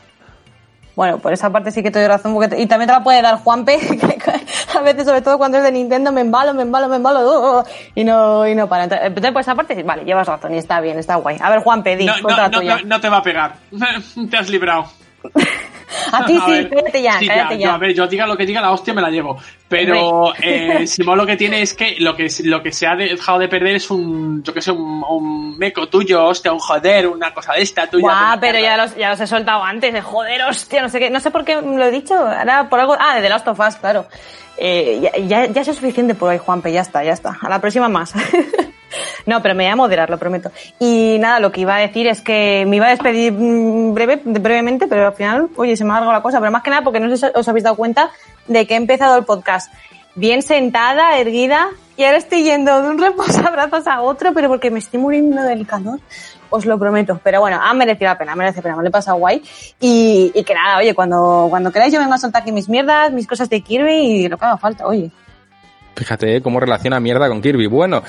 Bueno, 0.96 1.18
por 1.18 1.32
esa 1.32 1.48
parte 1.50 1.70
sí 1.70 1.82
que 1.82 1.90
te 1.90 1.98
doy 2.00 2.08
razón. 2.08 2.32
Porque 2.34 2.48
te- 2.48 2.60
y 2.60 2.66
también 2.66 2.88
te 2.88 2.92
la 2.94 3.02
puede 3.04 3.22
dar 3.22 3.36
Juanpe, 3.38 3.78
que 3.78 4.78
a 4.78 4.82
veces, 4.82 5.04
sobre 5.04 5.22
todo 5.22 5.38
cuando 5.38 5.58
es 5.58 5.64
de 5.64 5.72
Nintendo, 5.72 6.10
me 6.12 6.22
embalo, 6.22 6.52
me 6.54 6.62
embalo, 6.62 6.88
me 6.88 6.96
embalo, 6.96 7.20
uh, 7.20 7.58
uh, 7.60 7.64
y 7.94 8.04
no, 8.04 8.46
y 8.48 8.54
no 8.54 8.68
para. 8.68 8.84
Entonces, 8.84 9.06
entonces, 9.06 9.32
por 9.32 9.40
esa 9.42 9.54
parte, 9.54 9.82
vale, 9.82 10.04
llevas 10.04 10.26
razón 10.26 10.54
y 10.54 10.58
está 10.58 10.80
bien, 10.80 10.98
está 10.98 11.16
guay. 11.16 11.36
A 11.40 11.50
ver, 11.50 11.60
Juanpe, 11.60 11.96
di, 11.96 12.06
No, 12.06 12.14
no 12.86 13.00
te 13.00 13.08
va 13.08 13.18
a 13.18 13.22
pegar. 13.22 13.54
te 14.30 14.36
has 14.36 14.48
librado. 14.50 14.84
A 16.12 16.24
ti 16.24 16.38
sí, 16.38 16.50
ver, 16.50 16.70
cállate 16.70 17.02
ya, 17.02 17.18
sí, 17.18 17.26
cállate 17.26 17.54
yo, 17.54 17.60
ya. 17.60 17.74
a 17.74 17.78
ver, 17.78 17.94
yo 17.94 18.06
diga 18.06 18.26
lo 18.26 18.36
que 18.36 18.46
diga, 18.46 18.60
la 18.60 18.70
hostia 18.70 18.94
me 18.94 19.02
la 19.02 19.10
llevo. 19.10 19.36
Pero 19.68 20.32
eh, 20.40 20.86
Simón 20.86 21.18
lo 21.18 21.26
que 21.26 21.36
tiene 21.36 21.62
es 21.62 21.74
que 21.74 21.96
lo 21.98 22.16
que, 22.16 22.28
lo 22.44 22.62
que 22.62 22.72
se 22.72 22.86
ha 22.86 22.94
dejado 22.94 23.38
de 23.40 23.48
perder 23.48 23.76
es 23.76 23.90
un, 23.90 24.42
yo 24.42 24.54
que 24.54 24.60
sé, 24.60 24.70
un, 24.70 25.02
un 25.08 25.58
meco 25.58 25.88
tuyo, 25.88 26.24
hostia, 26.24 26.52
un 26.52 26.58
joder, 26.58 27.08
una 27.08 27.34
cosa 27.34 27.54
de 27.54 27.62
esta 27.62 27.88
tuya. 27.88 28.02
Guau, 28.02 28.40
pero 28.40 28.58
ya 28.58 28.76
los, 28.76 28.96
ya 28.96 29.10
los 29.10 29.20
he 29.20 29.26
soltado 29.26 29.62
antes, 29.62 29.92
de 29.92 30.00
joder, 30.00 30.42
hostia, 30.42 30.82
no 30.82 30.88
sé 30.88 31.00
qué, 31.00 31.10
no 31.10 31.20
sé 31.20 31.30
por 31.30 31.44
qué 31.44 31.60
lo 31.60 31.84
he 31.84 31.90
dicho, 31.90 32.14
ahora 32.14 32.68
por 32.68 32.80
algo, 32.80 32.96
ah, 32.98 33.16
de 33.16 33.22
The 33.22 33.28
Last 33.28 33.48
of 33.48 33.60
Us, 33.60 33.76
claro. 33.76 34.06
Eh, 34.56 35.00
ya, 35.00 35.18
ya, 35.18 35.46
ya 35.46 35.60
es 35.62 35.66
suficiente 35.68 36.14
por 36.14 36.30
hoy, 36.30 36.38
Juanpe, 36.38 36.72
ya 36.72 36.82
está, 36.82 37.02
ya 37.02 37.12
está. 37.12 37.38
A 37.40 37.48
la 37.48 37.60
próxima 37.60 37.88
más. 37.88 38.14
no, 39.30 39.40
pero 39.40 39.54
me 39.54 39.64
voy 39.64 39.72
a 39.72 39.76
moderar, 39.76 40.10
lo 40.10 40.18
prometo. 40.18 40.50
Y 40.80 41.16
nada, 41.20 41.38
lo 41.38 41.52
que 41.52 41.60
iba 41.60 41.76
a 41.76 41.78
decir 41.78 42.08
es 42.08 42.20
que 42.20 42.64
me 42.66 42.76
iba 42.76 42.86
a 42.86 42.90
despedir 42.90 43.32
mm, 43.32 43.94
breve, 43.94 44.20
brevemente, 44.24 44.88
pero 44.88 45.06
al 45.06 45.14
final, 45.14 45.48
oye, 45.56 45.76
se 45.76 45.84
me 45.84 45.90
ha 45.90 45.98
alargado 45.98 46.18
la 46.18 46.22
cosa, 46.22 46.40
pero 46.40 46.50
más 46.50 46.64
que 46.64 46.70
nada 46.70 46.82
porque 46.82 46.98
no 46.98 47.08
sé 47.08 47.16
si 47.16 47.32
os 47.32 47.48
habéis 47.48 47.62
dado 47.62 47.76
cuenta 47.76 48.10
de 48.48 48.66
que 48.66 48.74
he 48.74 48.76
empezado 48.76 49.16
el 49.16 49.24
podcast 49.24 49.72
bien 50.16 50.42
sentada, 50.42 51.16
erguida, 51.18 51.68
y 51.96 52.02
ahora 52.02 52.18
estoy 52.18 52.42
yendo 52.42 52.82
de 52.82 52.90
un 52.90 52.98
reposabrazos 52.98 53.86
a 53.86 54.02
otro, 54.02 54.34
pero 54.34 54.48
porque 54.48 54.72
me 54.72 54.80
estoy 54.80 54.98
muriendo 54.98 55.42
del 55.42 55.64
calor, 55.64 56.00
os 56.50 56.66
lo 56.66 56.76
prometo. 56.76 57.20
Pero 57.22 57.38
bueno, 57.38 57.60
ha 57.62 57.72
merecido 57.72 58.10
la 58.10 58.18
pena, 58.18 58.34
merece 58.34 58.56
la 58.56 58.62
pena, 58.62 58.76
me 58.76 58.82
lo 58.82 58.88
he 58.88 58.92
pasado 58.92 59.16
guay. 59.18 59.42
Y, 59.78 60.32
y 60.34 60.42
que 60.42 60.54
nada, 60.54 60.78
oye, 60.78 60.92
cuando, 60.92 61.46
cuando 61.48 61.70
queráis 61.70 61.92
yo 61.92 62.00
vengo 62.00 62.14
a 62.14 62.18
soltar 62.18 62.42
aquí 62.42 62.50
mis 62.50 62.68
mierdas, 62.68 63.12
mis 63.12 63.28
cosas 63.28 63.48
de 63.48 63.60
Kirby 63.60 63.94
y 63.94 64.28
lo 64.28 64.38
que 64.38 64.44
haga 64.44 64.56
falta, 64.56 64.86
oye. 64.86 65.12
Fíjate 65.96 66.36
¿eh? 66.36 66.40
cómo 66.40 66.60
relaciona 66.60 67.00
mierda 67.00 67.28
con 67.28 67.42
Kirby. 67.42 67.66
Bueno, 67.66 68.02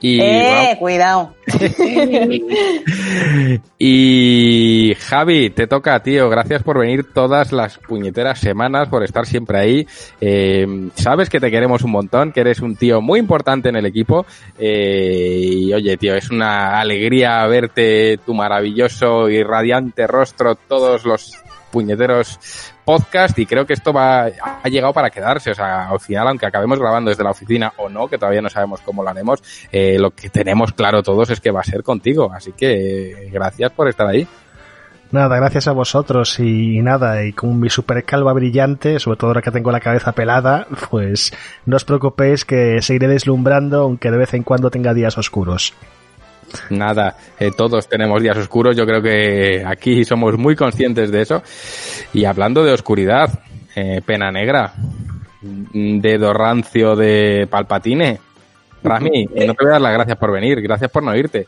y, 0.00 0.20
eh, 0.20 0.76
cuidado. 0.78 1.34
y 3.78 4.94
Javi, 4.98 5.50
te 5.50 5.66
toca, 5.66 6.02
tío. 6.02 6.28
Gracias 6.28 6.62
por 6.62 6.78
venir 6.78 7.12
todas 7.12 7.52
las 7.52 7.78
puñeteras 7.78 8.40
semanas, 8.40 8.88
por 8.88 9.04
estar 9.04 9.26
siempre 9.26 9.58
ahí. 9.58 9.86
Eh, 10.20 10.90
sabes 10.94 11.30
que 11.30 11.40
te 11.40 11.50
queremos 11.50 11.82
un 11.82 11.92
montón, 11.92 12.32
que 12.32 12.40
eres 12.40 12.60
un 12.60 12.76
tío 12.76 13.00
muy 13.00 13.20
importante 13.20 13.68
en 13.68 13.76
el 13.76 13.86
equipo. 13.86 14.26
Eh, 14.58 15.50
y 15.52 15.72
oye, 15.72 15.96
tío, 15.96 16.14
es 16.14 16.30
una 16.30 16.80
alegría 16.80 17.46
verte 17.46 18.18
tu 18.24 18.34
maravilloso 18.34 19.28
y 19.28 19.42
radiante 19.42 20.06
rostro 20.06 20.56
todos 20.56 21.04
los 21.04 21.32
puñeteros 21.70 22.38
podcast 22.86 23.36
y 23.38 23.44
creo 23.44 23.66
que 23.66 23.72
esto 23.74 23.92
va 23.92 24.26
ha 24.26 24.68
llegado 24.68 24.94
para 24.94 25.10
quedarse. 25.10 25.50
O 25.50 25.54
sea 25.54 25.90
al 25.90 26.00
final 26.00 26.28
aunque 26.28 26.46
acabemos 26.46 26.78
grabando 26.78 27.10
desde 27.10 27.24
la 27.24 27.32
oficina 27.32 27.72
o 27.76 27.90
no 27.90 28.08
que 28.08 28.16
todavía 28.16 28.40
no 28.40 28.48
sabemos 28.48 28.80
cómo 28.80 29.02
lo 29.02 29.10
haremos 29.10 29.42
eh, 29.72 29.98
lo 29.98 30.12
que 30.12 30.30
tenemos 30.30 30.72
claro 30.72 31.02
todos 31.02 31.28
es 31.30 31.40
que 31.40 31.50
va 31.50 31.60
a 31.60 31.64
ser 31.64 31.82
contigo. 31.82 32.32
Así 32.32 32.52
que 32.52 33.26
eh, 33.26 33.30
gracias 33.30 33.72
por 33.72 33.88
estar 33.88 34.06
ahí. 34.06 34.26
Nada, 35.12 35.36
gracias 35.36 35.68
a 35.68 35.72
vosotros 35.72 36.40
y, 36.40 36.82
nada, 36.82 37.24
y 37.24 37.32
con 37.32 37.60
mi 37.60 37.70
super 37.70 38.02
calva 38.04 38.32
brillante, 38.32 38.98
sobre 38.98 39.16
todo 39.16 39.30
ahora 39.30 39.42
que 39.42 39.52
tengo 39.52 39.70
la 39.70 39.78
cabeza 39.78 40.12
pelada, 40.12 40.66
pues 40.90 41.32
no 41.64 41.76
os 41.76 41.84
preocupéis 41.84 42.44
que 42.44 42.82
seguiré 42.82 43.06
deslumbrando 43.06 43.82
aunque 43.82 44.10
de 44.10 44.18
vez 44.18 44.34
en 44.34 44.42
cuando 44.42 44.70
tenga 44.70 44.94
días 44.94 45.16
oscuros. 45.16 45.74
Nada, 46.70 47.16
eh, 47.38 47.50
todos 47.56 47.88
tenemos 47.88 48.22
días 48.22 48.36
oscuros, 48.36 48.76
yo 48.76 48.86
creo 48.86 49.02
que 49.02 49.64
aquí 49.64 50.04
somos 50.04 50.36
muy 50.36 50.56
conscientes 50.56 51.10
de 51.10 51.22
eso. 51.22 51.42
Y 52.12 52.24
hablando 52.24 52.64
de 52.64 52.72
oscuridad, 52.72 53.30
eh, 53.74 54.00
pena 54.04 54.30
negra, 54.30 54.72
dedo 55.42 56.32
rancio 56.32 56.96
de 56.96 57.46
Palpatine, 57.50 58.20
Rami, 58.82 59.26
no 59.26 59.54
te 59.54 59.64
voy 59.64 59.68
a 59.68 59.72
dar 59.72 59.80
las 59.80 59.92
gracias 59.92 60.18
por 60.18 60.32
venir, 60.32 60.60
gracias 60.60 60.90
por 60.90 61.02
no 61.02 61.14
irte. 61.16 61.46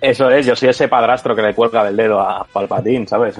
Eso 0.00 0.30
es, 0.30 0.46
yo 0.46 0.56
soy 0.56 0.70
ese 0.70 0.88
padrastro 0.88 1.36
que 1.36 1.42
le 1.42 1.54
cuelga 1.54 1.84
del 1.84 1.96
dedo 1.96 2.20
a 2.20 2.46
Palpatín, 2.50 3.06
¿sabes? 3.06 3.36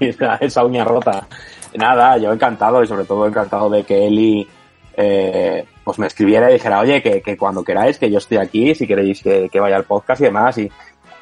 esa, 0.00 0.34
esa 0.40 0.64
uña 0.64 0.84
rota. 0.84 1.26
Nada, 1.74 2.18
yo 2.18 2.32
encantado 2.32 2.82
y 2.82 2.86
sobre 2.88 3.04
todo 3.04 3.28
encantado 3.28 3.70
de 3.70 3.84
que 3.84 4.08
Eli 4.08 4.48
eh, 4.96 5.64
pues 5.84 5.98
me 5.98 6.06
escribiera 6.06 6.50
y 6.50 6.54
dijera, 6.54 6.80
oye, 6.80 7.02
que, 7.02 7.22
que 7.22 7.36
cuando 7.36 7.64
queráis, 7.64 7.98
que 7.98 8.10
yo 8.10 8.18
estoy 8.18 8.38
aquí, 8.38 8.74
si 8.74 8.86
queréis 8.86 9.22
que, 9.22 9.48
que 9.48 9.60
vaya 9.60 9.76
al 9.76 9.84
podcast 9.84 10.20
y 10.20 10.24
demás. 10.24 10.58
Y 10.58 10.70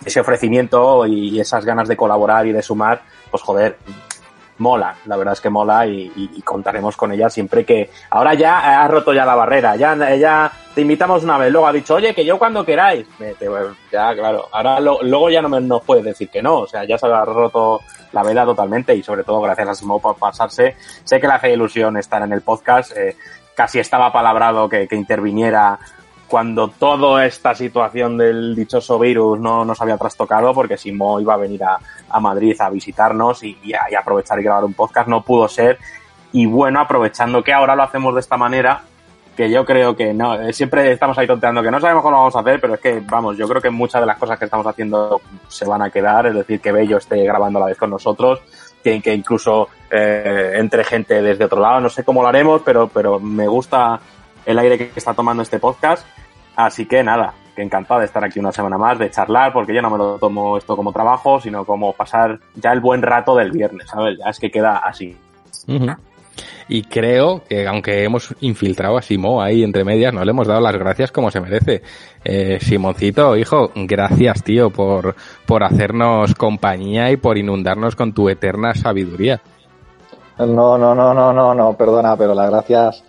ese 0.05 0.21
ofrecimiento 0.21 1.07
y 1.07 1.41
esas 1.41 1.65
ganas 1.65 1.89
de 1.89 1.97
colaborar 1.97 2.47
y 2.47 2.53
de 2.53 2.63
sumar, 2.63 3.03
pues 3.31 3.43
joder, 3.43 3.77
mola, 4.59 4.97
la 5.07 5.17
verdad 5.17 5.35
es 5.35 5.41
que 5.41 5.51
mola 5.51 5.87
y, 5.87 6.43
contaremos 6.45 6.97
con 6.97 7.13
ella 7.13 7.29
siempre 7.31 7.65
que 7.65 7.91
ahora 8.11 8.35
ya 8.35 8.83
ha 8.83 8.89
roto 8.89 9.13
ya 9.13 9.25
la 9.25 9.35
barrera, 9.37 9.77
ya, 9.77 9.95
ya 10.17 10.51
te 10.75 10.81
invitamos 10.81 11.23
una 11.23 11.39
vez, 11.39 11.53
luego 11.53 11.67
ha 11.69 11.73
dicho, 11.73 11.95
oye, 11.95 12.13
que 12.15 12.25
yo 12.25 12.39
cuando 12.39 12.65
queráis, 12.65 13.07
ya 13.93 14.15
claro, 14.15 14.47
ahora 14.51 14.81
lo- 14.81 15.03
luego 15.03 15.31
ya 15.31 15.43
no 15.43 15.49
me, 15.49 15.61
nos 15.61 15.83
puedes 15.83 16.05
decir 16.05 16.29
que 16.29 16.43
no, 16.43 16.61
o 16.61 16.67
sea, 16.67 16.85
ya 16.85 16.99
se 16.99 17.07
ha 17.07 17.25
roto 17.25 17.81
la 18.13 18.23
veda 18.23 18.45
totalmente 18.45 18.95
y 18.97 19.03
sobre 19.03 19.23
todo 19.23 19.41
gracias 19.43 19.69
a 19.69 19.75
Simón 19.75 20.01
por 20.01 20.17
pasarse, 20.17 20.75
sé 21.05 21.21
que 21.21 21.27
le 21.29 21.35
hace 21.35 21.53
ilusión 21.53 21.97
estar 21.97 22.23
en 22.23 22.33
el 22.33 22.41
podcast, 22.43 22.97
eh, 22.97 23.17
casi 23.59 23.81
estaba 23.81 24.13
palabrado 24.13 24.69
que, 24.69 24.87
que 24.87 24.95
interviniera 24.95 25.77
cuando 26.29 26.69
toda 26.69 27.27
esta 27.27 27.57
situación 27.57 28.17
del 28.17 28.55
dichoso 28.55 29.01
virus 29.01 29.41
no 29.41 29.65
nos 29.65 29.81
había 29.83 29.97
trastocado, 29.99 30.55
porque 30.55 30.77
Simo 30.77 31.19
iba 31.19 31.35
a 31.35 31.39
venir 31.39 31.65
a, 31.65 31.77
a 32.09 32.21
Madrid 32.21 32.55
a 32.61 32.71
visitarnos 32.71 33.43
y, 33.43 33.59
y 33.65 33.73
a- 33.75 33.91
y 33.91 33.97
aprovechar 33.97 34.39
y 34.39 34.45
grabar 34.45 34.65
un 34.65 34.75
podcast, 34.75 35.09
no 35.09 35.23
pudo 35.23 35.49
ser. 35.49 35.79
Y 36.31 36.47
bueno, 36.47 36.79
aprovechando 36.81 37.43
que 37.43 37.53
ahora 37.53 37.75
lo 37.75 37.83
hacemos 37.83 38.15
de 38.15 38.21
esta 38.21 38.37
manera, 38.37 38.83
que 39.37 39.51
yo 39.51 39.65
creo 39.65 39.97
que 39.97 40.13
no, 40.15 40.35
eh, 40.35 40.53
siempre 40.53 40.93
estamos 40.93 41.17
ahí 41.19 41.27
tonteando 41.27 41.63
que 41.63 41.71
no 41.71 41.81
sabemos 41.81 42.03
cómo 42.03 42.13
lo 42.13 42.19
vamos 42.19 42.37
a 42.37 42.41
hacer, 42.41 42.61
pero 42.61 42.75
es 42.75 42.81
que, 42.81 43.01
vamos, 43.09 43.37
yo 43.37 43.49
creo 43.49 43.61
que 43.63 43.71
muchas 43.71 44.01
de 44.03 44.07
las 44.07 44.19
cosas 44.19 44.39
que 44.39 44.45
estamos 44.45 44.67
haciendo 44.67 45.21
se 45.49 45.65
van 45.65 45.83
a 45.83 45.91
quedar, 45.91 46.27
es 46.27 46.35
decir, 46.35 46.61
que 46.61 46.71
Bello 46.73 46.99
esté 46.99 47.25
grabando 47.25 47.59
a 47.59 47.63
la 47.63 47.67
vez 47.69 47.79
con 47.79 47.91
nosotros, 47.91 48.41
que, 48.83 49.01
que 49.01 49.15
incluso 49.15 49.69
eh, 49.91 50.53
entre 50.57 50.85
gente 50.85 51.23
desde 51.23 51.45
otro 51.45 51.61
lado, 51.61 51.81
no 51.81 51.89
sé 51.89 52.05
cómo 52.05 52.23
lo 52.23 52.29
haremos, 52.29 52.63
pero, 52.65 52.89
pero 52.89 53.19
me 53.19 53.47
gusta 53.47 54.01
el 54.45 54.59
aire 54.59 54.79
que 54.79 54.93
está 54.97 55.15
tomando 55.15 55.43
este 55.43 55.59
podcast. 55.59 56.07
Así 56.57 56.87
que 56.87 57.03
nada, 57.03 57.35
que 57.55 57.63
encantado 57.63 58.01
de 58.01 58.07
estar 58.07 58.25
aquí 58.25 58.39
una 58.39 58.53
semana 58.53 58.79
más, 58.79 58.99
de 58.99 59.11
charlar, 59.11 59.53
porque 59.53 59.75
yo 59.75 59.83
no 59.83 59.91
me 59.91 59.99
lo 59.99 60.19
tomo 60.19 60.57
esto 60.57 60.77
como 60.77 60.93
trabajo, 60.93 61.41
sino 61.41 61.65
como 61.65 61.93
pasar 61.93 62.41
ya 62.55 62.73
el 62.73 62.81
buen 62.81 63.03
rato 63.03 63.37
del 63.37 63.53
viernes, 63.53 63.89
¿sabes? 63.89 64.19
Ya 64.19 64.31
es 64.31 64.39
que 64.39 64.51
queda 64.51 64.79
así. 64.79 65.17
Y 66.69 66.83
creo 66.83 67.43
que 67.49 67.67
aunque 67.67 68.05
hemos 68.05 68.35
infiltrado 68.41 68.99
a 68.99 69.03
Simo 69.03 69.43
ahí 69.43 69.63
entre 69.63 69.85
medias, 69.85 70.13
no 70.13 70.25
le 70.25 70.31
hemos 70.31 70.47
dado 70.47 70.61
las 70.61 70.77
gracias 70.77 71.13
como 71.13 71.31
se 71.31 71.41
merece. 71.41 71.83
Eh, 72.25 72.59
Simoncito, 72.61 73.37
hijo, 73.37 73.71
gracias 73.75 74.43
tío 74.43 74.71
por, 74.71 75.15
por 75.47 75.65
hacernos 75.65 76.35
compañía 76.35 77.11
y 77.11 77.17
por 77.17 77.39
inundarnos 77.39 77.97
con 77.97 78.13
tu 78.13 78.29
eterna 78.29 78.75
sabiduría. 78.75 79.41
No, 80.39 80.79
no, 80.79 80.95
no, 80.95 81.13
no, 81.15 81.33
no, 81.33 81.55
no, 81.55 81.73
perdona, 81.77 82.17
pero 82.17 82.33
las 82.33 82.49
gracias 82.51 83.03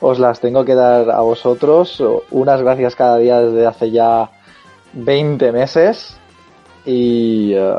os 0.00 0.18
las 0.18 0.38
tengo 0.40 0.64
que 0.64 0.74
dar 0.74 1.10
a 1.10 1.20
vosotros. 1.20 2.02
Unas 2.30 2.62
gracias 2.62 2.94
cada 2.94 3.16
día 3.18 3.40
desde 3.40 3.66
hace 3.66 3.90
ya 3.90 4.30
20 4.92 5.52
meses. 5.52 6.16
Y 6.84 7.54
eh, 7.54 7.74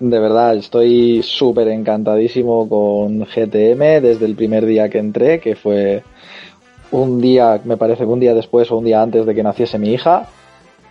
de 0.00 0.18
verdad 0.18 0.56
estoy 0.56 1.22
súper 1.22 1.68
encantadísimo 1.68 2.68
con 2.68 3.20
GTM 3.20 4.02
desde 4.02 4.26
el 4.26 4.34
primer 4.34 4.66
día 4.66 4.88
que 4.88 4.98
entré, 4.98 5.40
que 5.40 5.56
fue 5.56 6.02
un 6.90 7.20
día, 7.20 7.60
me 7.64 7.76
parece 7.76 8.04
un 8.04 8.20
día 8.20 8.34
después 8.34 8.70
o 8.70 8.78
un 8.78 8.84
día 8.84 9.02
antes 9.02 9.26
de 9.26 9.34
que 9.34 9.42
naciese 9.42 9.78
mi 9.78 9.92
hija. 9.92 10.28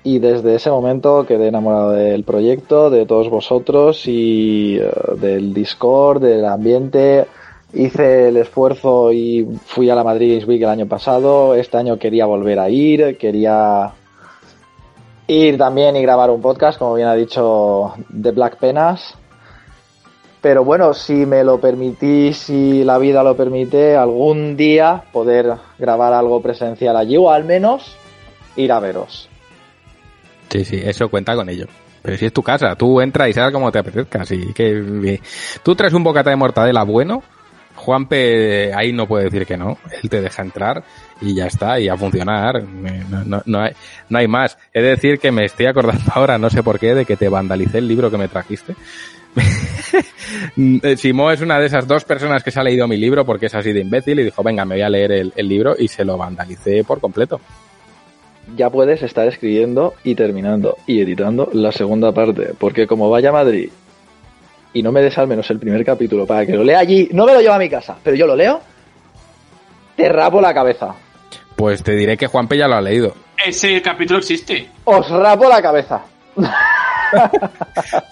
Y 0.05 0.19
desde 0.19 0.55
ese 0.55 0.69
momento 0.69 1.25
quedé 1.25 1.47
enamorado 1.47 1.91
del 1.91 2.25
proyecto, 2.25 2.89
de 2.89 3.05
todos 3.05 3.29
vosotros 3.29 4.05
y 4.05 4.77
eh, 4.77 4.91
del 5.17 5.53
Discord, 5.53 6.21
del 6.21 6.43
ambiente. 6.43 7.25
Hice 7.73 8.27
el 8.27 8.37
esfuerzo 8.37 9.13
y 9.13 9.47
fui 9.65 9.89
a 9.89 9.95
la 9.95 10.03
Madrid 10.03 10.31
Games 10.31 10.47
Week 10.47 10.61
el 10.61 10.69
año 10.69 10.87
pasado. 10.87 11.55
Este 11.55 11.77
año 11.77 11.97
quería 11.97 12.25
volver 12.25 12.59
a 12.59 12.69
ir, 12.69 13.17
quería 13.17 13.93
ir 15.33 15.57
también 15.57 15.95
y 15.95 16.01
grabar 16.01 16.29
un 16.29 16.41
podcast, 16.41 16.77
como 16.77 16.95
bien 16.95 17.07
ha 17.07 17.15
dicho, 17.15 17.93
de 18.09 18.31
Black 18.31 18.57
Penas. 18.57 19.15
Pero 20.41 20.63
bueno, 20.63 20.93
si 20.93 21.25
me 21.25 21.43
lo 21.43 21.59
permitís, 21.59 22.37
si 22.37 22.83
la 22.83 22.97
vida 22.97 23.23
lo 23.23 23.35
permite, 23.35 23.95
algún 23.95 24.57
día 24.57 25.03
poder 25.11 25.53
grabar 25.79 26.13
algo 26.13 26.41
presencial 26.41 26.97
allí 26.97 27.15
o 27.15 27.29
al 27.31 27.45
menos 27.45 27.95
ir 28.57 28.71
a 28.71 28.79
veros. 28.79 29.29
Sí, 30.49 30.65
sí, 30.65 30.81
eso 30.83 31.09
cuenta 31.09 31.35
con 31.35 31.49
ello. 31.49 31.65
Pero 32.01 32.17
si 32.17 32.25
es 32.25 32.33
tu 32.33 32.43
casa, 32.43 32.75
tú 32.75 32.99
entra 32.99 33.29
y 33.29 33.33
sal 33.33 33.53
como 33.53 33.71
te 33.71 33.79
apetezca. 33.79 34.21
Así 34.23 34.53
que 34.53 34.83
eh, 35.05 35.21
tú 35.63 35.75
traes 35.75 35.93
un 35.93 36.03
bocata 36.03 36.29
de 36.29 36.35
mortadela 36.35 36.83
bueno, 36.83 37.23
Juanpe 37.75 38.73
ahí 38.73 38.91
no 38.91 39.07
puede 39.07 39.25
decir 39.25 39.45
que 39.45 39.57
no. 39.57 39.77
Él 40.01 40.09
te 40.09 40.21
deja 40.21 40.41
entrar 40.41 40.83
y 41.21 41.35
ya 41.35 41.47
está, 41.47 41.79
y 41.79 41.87
a 41.87 41.97
funcionar. 41.97 42.63
No, 42.63 43.41
no, 43.45 44.17
hay, 44.17 44.27
más. 44.27 44.57
He 44.73 44.81
de 44.81 44.89
decir 44.89 45.19
que 45.19 45.31
me 45.31 45.45
estoy 45.45 45.65
acordando 45.67 46.03
ahora, 46.15 46.37
no 46.37 46.49
sé 46.49 46.63
por 46.63 46.79
qué, 46.79 46.93
de 46.95 47.05
que 47.05 47.15
te 47.15 47.29
vandalicé 47.29 47.79
el 47.79 47.87
libro 47.87 48.11
que 48.11 48.17
me 48.17 48.27
trajiste. 48.27 48.75
Simó 50.97 51.31
es 51.31 51.41
una 51.41 51.59
de 51.59 51.65
esas 51.65 51.87
dos 51.87 52.03
personas 52.03 52.43
que 52.43 52.51
se 52.51 52.59
ha 52.59 52.63
leído 52.63 52.87
mi 52.87 52.97
libro 52.97 53.25
porque 53.25 53.47
es 53.47 53.55
así 53.55 53.73
de 53.73 53.79
imbécil 53.79 54.19
y 54.19 54.23
dijo, 54.23 54.43
venga, 54.43 54.63
me 54.63 54.75
voy 54.75 54.83
a 54.83 54.89
leer 54.89 55.11
el, 55.11 55.33
el 55.35 55.47
libro 55.47 55.75
y 55.77 55.87
se 55.87 56.05
lo 56.05 56.17
vandalicé 56.17 56.83
por 56.83 56.99
completo. 56.99 57.41
Ya 58.55 58.69
puedes 58.69 59.01
estar 59.01 59.27
escribiendo 59.27 59.95
y 60.03 60.15
terminando 60.15 60.77
y 60.85 61.01
editando 61.01 61.49
la 61.53 61.71
segunda 61.71 62.11
parte, 62.11 62.53
porque 62.59 62.85
como 62.85 63.09
vaya 63.09 63.29
a 63.29 63.33
Madrid 63.33 63.69
y 64.73 64.81
no 64.81 64.91
me 64.91 65.01
des 65.01 65.17
al 65.17 65.27
menos 65.27 65.49
el 65.51 65.59
primer 65.59 65.85
capítulo 65.85 66.25
para 66.25 66.45
que 66.45 66.53
lo 66.53 66.63
lea 66.63 66.79
allí, 66.79 67.07
no 67.13 67.25
me 67.25 67.33
lo 67.33 67.41
llevo 67.41 67.53
a 67.53 67.59
mi 67.59 67.69
casa, 67.69 67.95
pero 68.03 68.17
yo 68.17 68.25
lo 68.25 68.35
leo, 68.35 68.59
te 69.95 70.09
rapo 70.09 70.41
la 70.41 70.53
cabeza. 70.53 70.95
Pues 71.55 71.83
te 71.83 71.95
diré 71.95 72.17
que 72.17 72.27
Juanpe 72.27 72.57
ya 72.57 72.67
lo 72.67 72.75
ha 72.75 72.81
leído. 72.81 73.15
Ese 73.45 73.81
capítulo 73.81 74.19
existe. 74.19 74.69
Os 74.85 75.09
rapo 75.09 75.47
la 75.47 75.61
cabeza. 75.61 76.03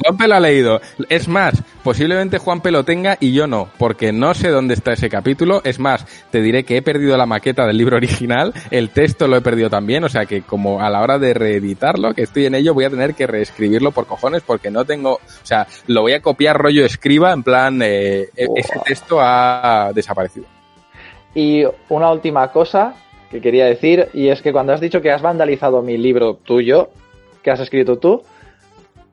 Juanpe 0.03 0.27
lo 0.27 0.35
ha 0.35 0.39
leído. 0.39 0.81
Es 1.09 1.27
más, 1.27 1.55
posiblemente 1.83 2.37
Juanpe 2.37 2.71
lo 2.71 2.83
tenga 2.83 3.17
y 3.19 3.33
yo 3.33 3.47
no, 3.47 3.69
porque 3.77 4.11
no 4.11 4.33
sé 4.33 4.49
dónde 4.49 4.73
está 4.73 4.93
ese 4.93 5.09
capítulo. 5.09 5.61
Es 5.63 5.79
más, 5.79 6.05
te 6.29 6.41
diré 6.41 6.63
que 6.63 6.77
he 6.77 6.81
perdido 6.81 7.17
la 7.17 7.25
maqueta 7.25 7.65
del 7.65 7.77
libro 7.77 7.97
original, 7.97 8.53
el 8.69 8.89
texto 8.89 9.27
lo 9.27 9.37
he 9.37 9.41
perdido 9.41 9.69
también, 9.69 10.03
o 10.03 10.09
sea 10.09 10.25
que 10.25 10.43
como 10.43 10.81
a 10.81 10.89
la 10.89 11.01
hora 11.01 11.17
de 11.17 11.33
reeditarlo, 11.33 12.13
que 12.13 12.23
estoy 12.23 12.45
en 12.45 12.55
ello, 12.55 12.73
voy 12.73 12.85
a 12.85 12.89
tener 12.89 13.15
que 13.15 13.27
reescribirlo 13.27 13.91
por 13.91 14.05
cojones 14.05 14.43
porque 14.45 14.69
no 14.69 14.85
tengo, 14.85 15.13
o 15.13 15.45
sea, 15.45 15.67
lo 15.87 16.01
voy 16.01 16.13
a 16.13 16.21
copiar 16.21 16.57
rollo 16.57 16.85
escriba, 16.85 17.31
en 17.31 17.43
plan, 17.43 17.81
eh, 17.81 18.29
ese 18.35 18.79
texto 18.85 19.19
ha 19.19 19.91
desaparecido. 19.93 20.45
Y 21.33 21.63
una 21.89 22.11
última 22.11 22.51
cosa 22.51 22.95
que 23.29 23.41
quería 23.41 23.65
decir, 23.65 24.09
y 24.13 24.27
es 24.27 24.41
que 24.41 24.51
cuando 24.51 24.73
has 24.73 24.81
dicho 24.81 25.01
que 25.01 25.11
has 25.11 25.21
vandalizado 25.21 25.81
mi 25.81 25.97
libro 25.97 26.35
tuyo, 26.35 26.89
que 27.41 27.51
has 27.51 27.59
escrito 27.59 27.97
tú, 27.97 28.21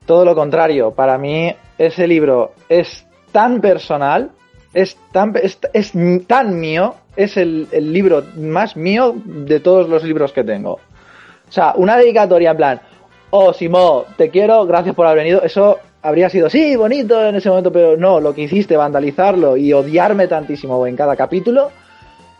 todo 0.05 0.25
lo 0.25 0.35
contrario, 0.35 0.91
para 0.91 1.17
mí 1.17 1.55
ese 1.77 2.07
libro 2.07 2.51
es 2.67 3.05
tan 3.31 3.61
personal, 3.61 4.31
es 4.73 4.97
tan, 5.11 5.33
es, 5.41 5.59
es 5.73 5.93
tan 6.27 6.59
mío, 6.59 6.95
es 7.15 7.37
el, 7.37 7.67
el, 7.71 7.93
libro 7.93 8.23
más 8.35 8.75
mío 8.75 9.13
de 9.23 9.59
todos 9.59 9.87
los 9.87 10.03
libros 10.03 10.33
que 10.33 10.43
tengo. 10.43 10.73
O 10.73 11.51
sea, 11.51 11.73
una 11.75 11.97
dedicatoria 11.97 12.51
en 12.51 12.57
plan, 12.57 12.81
oh 13.29 13.53
Simó, 13.53 14.05
te 14.17 14.29
quiero, 14.29 14.65
gracias 14.65 14.95
por 14.95 15.05
haber 15.05 15.19
venido, 15.19 15.41
eso 15.43 15.79
habría 16.01 16.29
sido, 16.29 16.49
sí, 16.49 16.75
bonito 16.75 17.23
en 17.25 17.35
ese 17.35 17.49
momento, 17.49 17.71
pero 17.71 17.97
no, 17.97 18.19
lo 18.19 18.33
que 18.33 18.43
hiciste, 18.43 18.77
vandalizarlo 18.77 19.57
y 19.57 19.73
odiarme 19.73 20.27
tantísimo 20.27 20.85
en 20.87 20.95
cada 20.95 21.15
capítulo, 21.15 21.71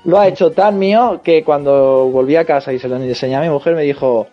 lo 0.06 0.20
ha 0.20 0.28
hecho 0.28 0.52
tan 0.52 0.78
mío 0.80 1.22
que 1.24 1.44
cuando 1.44 2.06
volví 2.10 2.36
a 2.36 2.46
casa 2.46 2.72
y 2.74 2.80
se 2.80 2.88
lo 2.88 2.96
enseñé 2.98 3.36
a 3.36 3.42
mi 3.42 3.50
mujer 3.50 3.76
me 3.76 3.84
dijo, 3.84 4.28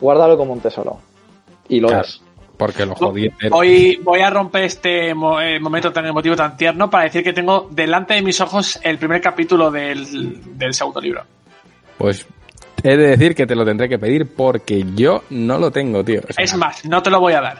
guárdalo 0.00 0.36
como 0.36 0.52
un 0.52 0.60
tesoro. 0.60 0.98
Y 1.68 1.80
lo 1.80 1.88
Claro. 1.88 2.04
es. 2.04 2.20
Porque 2.56 2.86
lo 2.86 2.94
jodí. 2.94 3.28
Voy, 3.50 3.96
voy 4.04 4.20
a 4.20 4.30
romper 4.30 4.62
este 4.64 5.12
mo- 5.12 5.40
eh, 5.40 5.58
momento 5.58 5.92
tan 5.92 6.06
emotivo, 6.06 6.36
tan 6.36 6.56
tierno, 6.56 6.88
para 6.88 7.04
decir 7.04 7.24
que 7.24 7.32
tengo 7.32 7.66
delante 7.72 8.14
de 8.14 8.22
mis 8.22 8.40
ojos 8.40 8.78
el 8.84 8.96
primer 8.98 9.20
capítulo 9.20 9.72
del, 9.72 10.56
del 10.56 10.72
segundo 10.72 11.00
libro. 11.00 11.22
Pues 11.98 12.24
he 12.84 12.96
de 12.96 13.08
decir 13.08 13.34
que 13.34 13.46
te 13.46 13.56
lo 13.56 13.64
tendré 13.64 13.88
que 13.88 13.98
pedir 13.98 14.32
porque 14.36 14.84
yo 14.94 15.24
no 15.30 15.58
lo 15.58 15.72
tengo, 15.72 16.04
tío. 16.04 16.20
O 16.28 16.32
sea, 16.32 16.44
Es 16.44 16.56
más, 16.56 16.84
no 16.84 17.02
te 17.02 17.10
lo 17.10 17.18
voy 17.18 17.32
a 17.32 17.40
dar. 17.40 17.58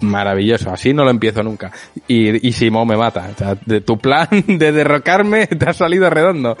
Maravilloso, 0.00 0.70
así 0.70 0.92
no 0.92 1.04
lo 1.04 1.10
empiezo 1.10 1.42
nunca. 1.42 1.72
Y, 2.06 2.46
y 2.46 2.52
Simón 2.52 2.88
me 2.88 2.96
mata. 2.96 3.30
O 3.34 3.38
sea, 3.38 3.56
de 3.64 3.80
tu 3.80 3.98
plan 3.98 4.28
de 4.46 4.72
derrocarme 4.72 5.46
te 5.46 5.68
ha 5.68 5.72
salido 5.72 6.10
redondo. 6.10 6.56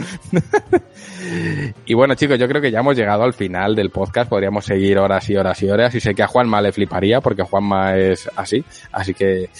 y 1.86 1.94
bueno, 1.94 2.14
chicos, 2.14 2.38
yo 2.38 2.48
creo 2.48 2.62
que 2.62 2.70
ya 2.70 2.80
hemos 2.80 2.96
llegado 2.96 3.24
al 3.24 3.34
final 3.34 3.74
del 3.74 3.90
podcast. 3.90 4.30
Podríamos 4.30 4.64
seguir 4.64 4.98
horas 4.98 5.28
y 5.28 5.36
horas 5.36 5.62
y 5.62 5.68
horas. 5.68 5.94
Y 5.94 6.00
sé 6.00 6.14
que 6.14 6.22
a 6.22 6.26
Juanma 6.26 6.62
le 6.62 6.72
fliparía 6.72 7.20
porque 7.20 7.42
Juanma 7.42 7.96
es 7.96 8.30
así. 8.34 8.64
Así 8.92 9.12
que 9.12 9.50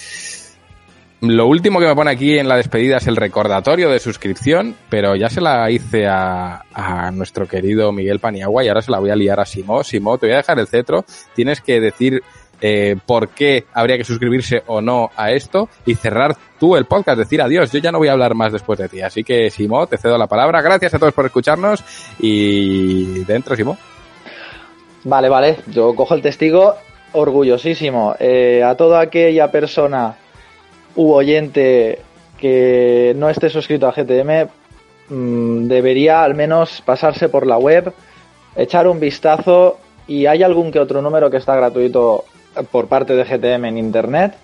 lo 1.21 1.47
último 1.47 1.79
que 1.79 1.87
me 1.87 1.95
pone 1.95 2.11
aquí 2.11 2.37
en 2.37 2.47
la 2.47 2.57
despedida 2.57 2.97
es 2.97 3.07
el 3.07 3.15
recordatorio 3.15 3.89
de 3.89 3.99
suscripción, 3.99 4.75
pero 4.87 5.15
ya 5.15 5.29
se 5.29 5.41
la 5.41 5.69
hice 5.71 6.05
a, 6.05 6.61
a 6.73 7.09
nuestro 7.11 7.47
querido 7.47 7.91
Miguel 7.91 8.19
Paniagua 8.19 8.63
y 8.63 8.67
ahora 8.67 8.83
se 8.83 8.91
la 8.91 8.99
voy 8.99 9.09
a 9.09 9.15
liar 9.15 9.39
a 9.39 9.45
Simó. 9.45 9.83
Simó, 9.83 10.17
te 10.17 10.27
voy 10.27 10.33
a 10.33 10.37
dejar 10.37 10.59
el 10.59 10.67
cetro. 10.67 11.05
Tienes 11.35 11.61
que 11.61 11.79
decir 11.79 12.21
eh, 12.61 12.95
por 13.05 13.29
qué 13.29 13.65
habría 13.73 13.97
que 13.97 14.03
suscribirse 14.03 14.63
o 14.67 14.81
no 14.81 15.11
a 15.15 15.31
esto 15.31 15.69
y 15.85 15.95
cerrar 15.95 16.35
tú 16.59 16.75
el 16.75 16.85
podcast, 16.85 17.19
decir 17.19 17.41
adiós. 17.41 17.71
Yo 17.71 17.79
ya 17.79 17.91
no 17.91 17.99
voy 17.99 18.07
a 18.07 18.13
hablar 18.13 18.33
más 18.35 18.51
después 18.51 18.79
de 18.79 18.89
ti. 18.89 19.01
Así 19.01 19.23
que, 19.23 19.49
Simó, 19.49 19.87
te 19.87 19.97
cedo 19.97 20.17
la 20.17 20.27
palabra. 20.27 20.61
Gracias 20.61 20.93
a 20.93 20.99
todos 20.99 21.13
por 21.13 21.25
escucharnos 21.25 21.83
y 22.19 23.23
dentro, 23.25 23.55
Simó. 23.55 23.77
Vale, 25.03 25.29
vale, 25.29 25.57
yo 25.67 25.95
cojo 25.95 26.15
el 26.15 26.21
testigo 26.21 26.75
orgullosísimo. 27.13 28.15
Eh, 28.19 28.63
a 28.63 28.75
toda 28.75 28.99
aquella 28.99 29.51
persona 29.51 30.15
u 30.95 31.11
oyente 31.11 32.01
que 32.37 33.13
no 33.15 33.29
esté 33.29 33.49
suscrito 33.49 33.87
a 33.87 33.93
GTM, 33.93 34.49
mm, 35.09 35.67
debería 35.67 36.23
al 36.23 36.35
menos 36.35 36.81
pasarse 36.81 37.29
por 37.29 37.47
la 37.47 37.57
web, 37.57 37.93
echar 38.55 38.87
un 38.87 38.99
vistazo 38.99 39.79
y 40.07 40.25
hay 40.25 40.43
algún 40.43 40.71
que 40.71 40.79
otro 40.79 41.01
número 41.01 41.29
que 41.29 41.37
está 41.37 41.55
gratuito 41.55 42.25
por 42.71 42.87
parte 42.87 43.15
de 43.15 43.23
GTM 43.23 43.65
en 43.65 43.77
internet 43.77 44.35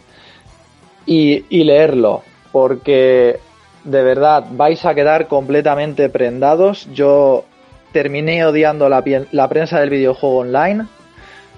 y, 1.05 1.63
leerlo, 1.63 2.23
porque 2.51 3.39
de 3.83 4.03
verdad 4.03 4.45
vais 4.51 4.85
a 4.85 4.95
quedar 4.95 5.27
completamente 5.27 6.09
prendados. 6.09 6.87
Yo 6.93 7.45
terminé 7.91 8.45
odiando 8.45 8.89
la, 8.89 9.03
la 9.31 9.47
prensa 9.49 9.79
del 9.79 9.89
videojuego 9.89 10.37
online 10.37 10.85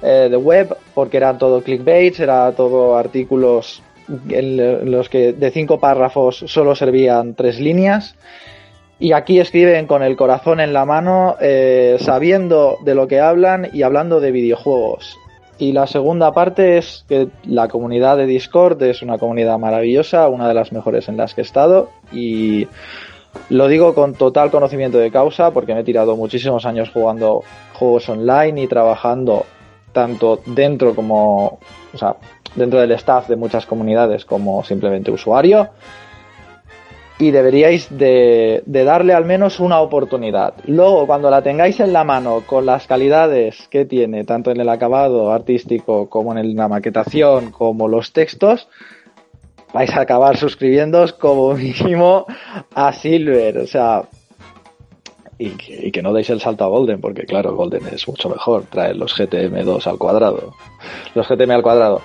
eh, 0.01 0.27
de 0.29 0.37
web 0.37 0.75
porque 0.93 1.17
eran 1.17 1.37
todo 1.37 1.61
clickbaits, 1.61 2.19
era 2.19 2.51
todo 2.51 2.97
artículos 2.97 3.81
en 4.29 4.91
los 4.91 5.09
que 5.09 5.33
de 5.33 5.51
cinco 5.51 5.79
párrafos 5.79 6.43
solo 6.47 6.75
servían 6.75 7.33
tres 7.35 7.59
líneas. 7.59 8.15
Y 8.97 9.11
aquí 9.11 9.39
escriben 9.39 9.87
con 9.87 10.03
el 10.03 10.15
corazón 10.15 10.61
en 10.61 10.71
la 10.71 10.85
mano, 10.85 11.35
eh, 11.41 11.97
sabiendo 11.99 12.77
de 12.85 12.95
lo 12.95 13.07
que 13.07 13.19
hablan 13.19 13.69
y 13.73 13.81
hablando 13.81 14.21
de 14.21 14.31
videojuegos. 14.31 15.17
Y 15.57 15.71
la 15.71 15.87
segunda 15.87 16.33
parte 16.33 16.77
es 16.77 17.05
que 17.07 17.29
la 17.45 17.67
comunidad 17.69 18.17
de 18.17 18.25
Discord 18.25 18.81
es 18.83 19.01
una 19.01 19.17
comunidad 19.17 19.57
maravillosa, 19.57 20.27
una 20.27 20.47
de 20.47 20.53
las 20.53 20.73
mejores 20.73 21.07
en 21.07 21.17
las 21.17 21.33
que 21.33 21.41
he 21.41 21.43
estado. 21.43 21.89
Y 22.11 22.67
lo 23.49 23.67
digo 23.67 23.93
con 23.93 24.15
total 24.15 24.51
conocimiento 24.51 24.97
de 24.97 25.11
causa 25.11 25.51
porque 25.51 25.73
me 25.73 25.81
he 25.81 25.83
tirado 25.83 26.15
muchísimos 26.17 26.65
años 26.65 26.89
jugando 26.89 27.43
juegos 27.73 28.09
online 28.09 28.63
y 28.63 28.67
trabajando 28.67 29.45
tanto 29.93 30.41
dentro 30.45 30.93
como, 30.93 31.59
o 31.93 31.97
sea, 31.97 32.17
dentro 32.55 32.79
del 32.79 32.91
staff 32.91 33.29
de 33.29 33.37
muchas 33.37 33.65
comunidades 33.65 34.25
como 34.25 34.63
simplemente 34.63 35.09
usuario. 35.09 35.69
Y 37.17 37.31
deberíais 37.31 37.87
de, 37.97 38.61
de 38.65 38.83
darle 38.83 39.13
al 39.13 39.23
menos 39.23 39.59
una 39.61 39.79
oportunidad. 39.79 40.53
Luego, 40.65 41.07
cuando 41.07 41.29
la 41.29 41.41
tengáis 41.41 41.79
en 41.79 41.93
la 41.93 42.03
mano 42.03 42.43
con 42.45 42.65
las 42.65 42.87
calidades 42.87 43.67
que 43.69 43.85
tiene, 43.85 44.25
tanto 44.25 44.51
en 44.51 44.59
el 44.59 44.67
acabado 44.67 45.31
artístico 45.31 46.09
como 46.09 46.37
en 46.37 46.55
la 46.55 46.67
maquetación, 46.67 47.51
como 47.51 47.87
los 47.87 48.11
textos, 48.11 48.67
vais 49.73 49.91
a 49.91 50.01
acabar 50.01 50.37
suscribiéndoos 50.37 51.13
como 51.13 51.53
mínimo 51.55 52.25
a 52.73 52.91
Silver. 52.91 53.59
O 53.59 53.67
sea, 53.67 54.03
y 55.37 55.91
que, 55.91 56.01
no 56.01 56.13
deis 56.13 56.29
el 56.29 56.39
salto 56.39 56.63
a 56.63 56.67
Golden, 56.67 57.01
porque 57.01 57.25
claro, 57.25 57.55
Golden 57.55 57.85
es 57.87 58.07
mucho 58.07 58.29
mejor. 58.29 58.63
Trae 58.69 58.93
los 58.93 59.17
GTM2 59.17 59.85
al 59.85 59.97
cuadrado. 59.97 60.53
Los 61.13 61.27
GTM 61.27 61.51
al 61.51 61.61
cuadrado. 61.61 62.01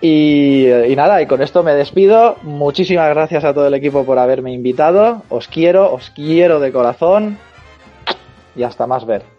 Y, 0.00 0.94
nada, 0.96 1.20
y 1.20 1.26
con 1.26 1.42
esto 1.42 1.62
me 1.62 1.74
despido. 1.74 2.36
Muchísimas 2.42 3.08
gracias 3.10 3.44
a 3.44 3.52
todo 3.52 3.66
el 3.66 3.74
equipo 3.74 4.04
por 4.04 4.18
haberme 4.18 4.52
invitado. 4.52 5.22
Os 5.28 5.48
quiero, 5.48 5.92
os 5.92 6.10
quiero 6.10 6.60
de 6.60 6.72
corazón. 6.72 7.38
Y 8.54 8.62
hasta 8.62 8.86
más 8.86 9.06
ver. 9.06 9.37